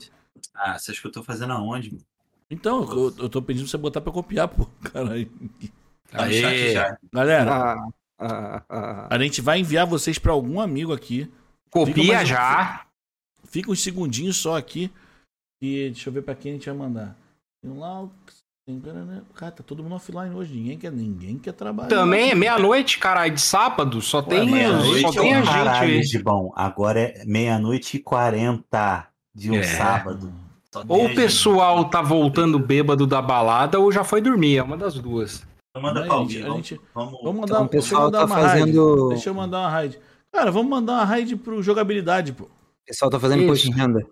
Ah, 0.55 0.79
você 0.79 0.91
acha 0.91 1.01
que 1.01 1.07
eu 1.07 1.13
tô 1.13 1.23
fazendo 1.23 1.53
aonde? 1.53 1.93
mano? 1.93 2.05
Então, 2.51 2.83
eu, 2.93 3.15
eu 3.19 3.29
tô 3.29 3.41
pedindo 3.43 3.65
pra 3.65 3.71
você 3.71 3.77
botar 3.79 4.01
pra 4.01 4.13
copiar, 4.13 4.49
pô. 4.49 4.67
Caralho. 4.93 5.31
Tá 6.11 6.19
no 6.19 6.23
Aê. 6.33 6.41
chat 6.41 6.73
já. 6.73 6.99
Galera, 7.13 7.51
Ah, 7.53 7.89
ah, 8.19 8.65
ah. 8.69 9.09
a 9.15 9.19
gente 9.23 9.41
vai 9.41 9.59
enviar 9.61 9.87
vocês 9.87 10.19
pra 10.19 10.33
algum 10.33 10.61
amigo 10.61 10.93
aqui. 10.93 11.25
Fica 11.25 11.33
Copia 11.71 12.15
mais 12.15 12.29
um- 12.29 12.33
já. 12.33 12.87
Fica 13.45 13.71
uns 13.71 13.83
segundinhos 13.83 14.37
só 14.37 14.57
aqui. 14.57 14.91
E 15.61 15.91
deixa 15.91 16.09
eu 16.09 16.13
ver 16.13 16.23
pra 16.23 16.35
quem 16.35 16.53
a 16.53 16.55
gente 16.55 16.67
vai 16.69 16.77
mandar. 16.79 17.17
Tem 17.63 17.71
um 17.71 17.79
lá. 17.79 18.09
Tem- 18.77 18.83
Cara, 19.35 19.53
tá 19.53 19.63
todo 19.65 19.83
mundo 19.83 19.95
offline 19.95 20.35
hoje. 20.35 20.53
Ninguém 20.55 20.77
quer, 20.79 20.91
ninguém 20.91 21.39
quer 21.39 21.53
trabalhar. 21.53 21.89
Também 21.89 22.31
é 22.31 22.35
meia-noite, 22.35 22.99
caralho, 22.99 23.33
de 23.33 23.41
sábado. 23.41 24.01
Só 24.03 24.21
tem, 24.21 24.51
meia-noite 24.51 25.03
só 25.03 25.09
é 25.11 25.13
tem 25.13 25.37
um 25.37 25.39
a 25.39 25.43
gente 25.43 25.69
aí. 25.85 26.03
Gibão. 26.03 26.53
Agora 26.57 27.01
é 27.01 27.25
meia-noite 27.25 27.97
e 27.97 28.01
quarenta 28.01 29.07
de 29.33 29.51
um 29.53 29.55
É. 29.57 29.63
sábado. 29.63 30.33
Só 30.73 30.83
tem 30.83 30.91
Ou 30.97 31.05
o 31.05 31.07
gente. 31.09 31.17
pessoal 31.17 31.85
tá 31.85 32.03
voltando 32.03 32.59
bêbado 32.59 33.07
da 33.07 33.23
balada 33.23 33.79
ou 33.79 33.93
já 33.93 34.03
foi 34.03 34.21
dormir. 34.21 34.57
É 34.59 34.63
uma 34.63 34.77
das 34.77 34.95
duas. 34.95 35.47
Então 35.71 35.83
manda 35.83 36.03
Aí, 36.03 36.11
a 36.11 36.19
gente- 36.19 36.41
Vamos, 36.43 36.57
gente- 36.67 36.81
vamos, 36.95 37.13
Vamos 37.23 37.41
mandar, 37.43 37.55
Então, 37.55 37.67
o 37.67 37.69
deixa 37.69 37.77
eu 37.77 37.81
pessoal 37.91 38.03
mandar 38.05 38.19
tá 38.19 38.25
uma 38.27 38.35
raid. 38.37 38.59
fazendo. 38.61 39.09
Deixa 39.11 39.31
eu 39.31 39.35
mandar 39.35 39.59
uma 39.61 39.71
raid. 39.71 40.01
Cara, 40.33 40.51
vamos 40.51 40.69
mandar 40.71 40.93
uma 40.95 41.05
raid 41.05 41.37
pro 41.37 41.63
jogabilidade, 41.63 42.33
pô. 42.33 42.45
O 42.45 42.49
pessoal 42.87 43.11
tá 43.11 43.21
fazendo 43.21 43.41
Isso. 43.41 43.49
post 43.49 43.69
em 43.69 43.73
renda. 43.73 44.07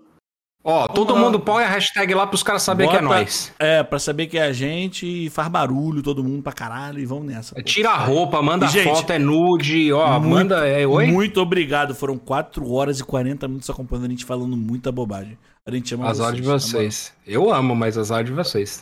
Ó, 0.67 0.89
todo 0.89 1.15
mundo 1.15 1.39
põe 1.39 1.63
a 1.63 1.69
hashtag 1.69 2.15
lá 2.15 2.27
pros 2.27 2.43
caras 2.43 2.63
saberem 2.63 2.91
que 2.91 2.97
é 2.97 3.01
nós. 3.03 3.53
É, 3.59 3.83
pra 3.83 3.99
saber 3.99 4.27
que 4.29 4.39
é 4.39 4.45
a 4.45 4.53
gente 4.53 5.07
e 5.27 5.29
faz 5.29 5.47
barulho, 5.49 6.03
todo 6.03 6.25
mundo 6.25 6.43
pra 6.43 6.53
caralho 6.55 6.99
e 6.99 7.05
vamos 7.05 7.27
nessa. 7.27 7.55
pô. 7.55 7.63
Tira 7.63 7.91
a 7.91 7.99
roupa, 7.99 8.41
manda 8.41 8.67
gente, 8.69 8.85
foto, 8.85 9.13
é 9.13 9.19
nude, 9.19 9.93
ó, 9.93 10.19
muito- 10.19 10.29
manda. 10.31 10.67
É, 10.67 10.87
oi? 10.87 11.07
Muito 11.07 11.39
obrigado. 11.41 11.95
Foram 11.95 12.17
4 12.17 12.73
horas 12.73 12.99
e 12.99 13.05
40 13.05 13.47
minutos 13.47 13.69
acompanhando 13.69 14.07
a 14.07 14.09
gente 14.09 14.25
falando 14.25 14.57
muita 14.57 14.91
bobagem. 14.91 15.37
A 15.67 15.71
gente 15.71 15.95
ama 15.95 16.09
As 16.11 16.21
horas 16.21 16.37
de 16.37 16.43
tá 16.43 16.49
vocês. 16.49 17.13
Eu 17.27 17.53
amo, 17.53 17.75
mas 17.75 17.97
as 17.97 18.11
horas 18.11 18.27
de 18.27 18.33
vocês. 18.33 18.71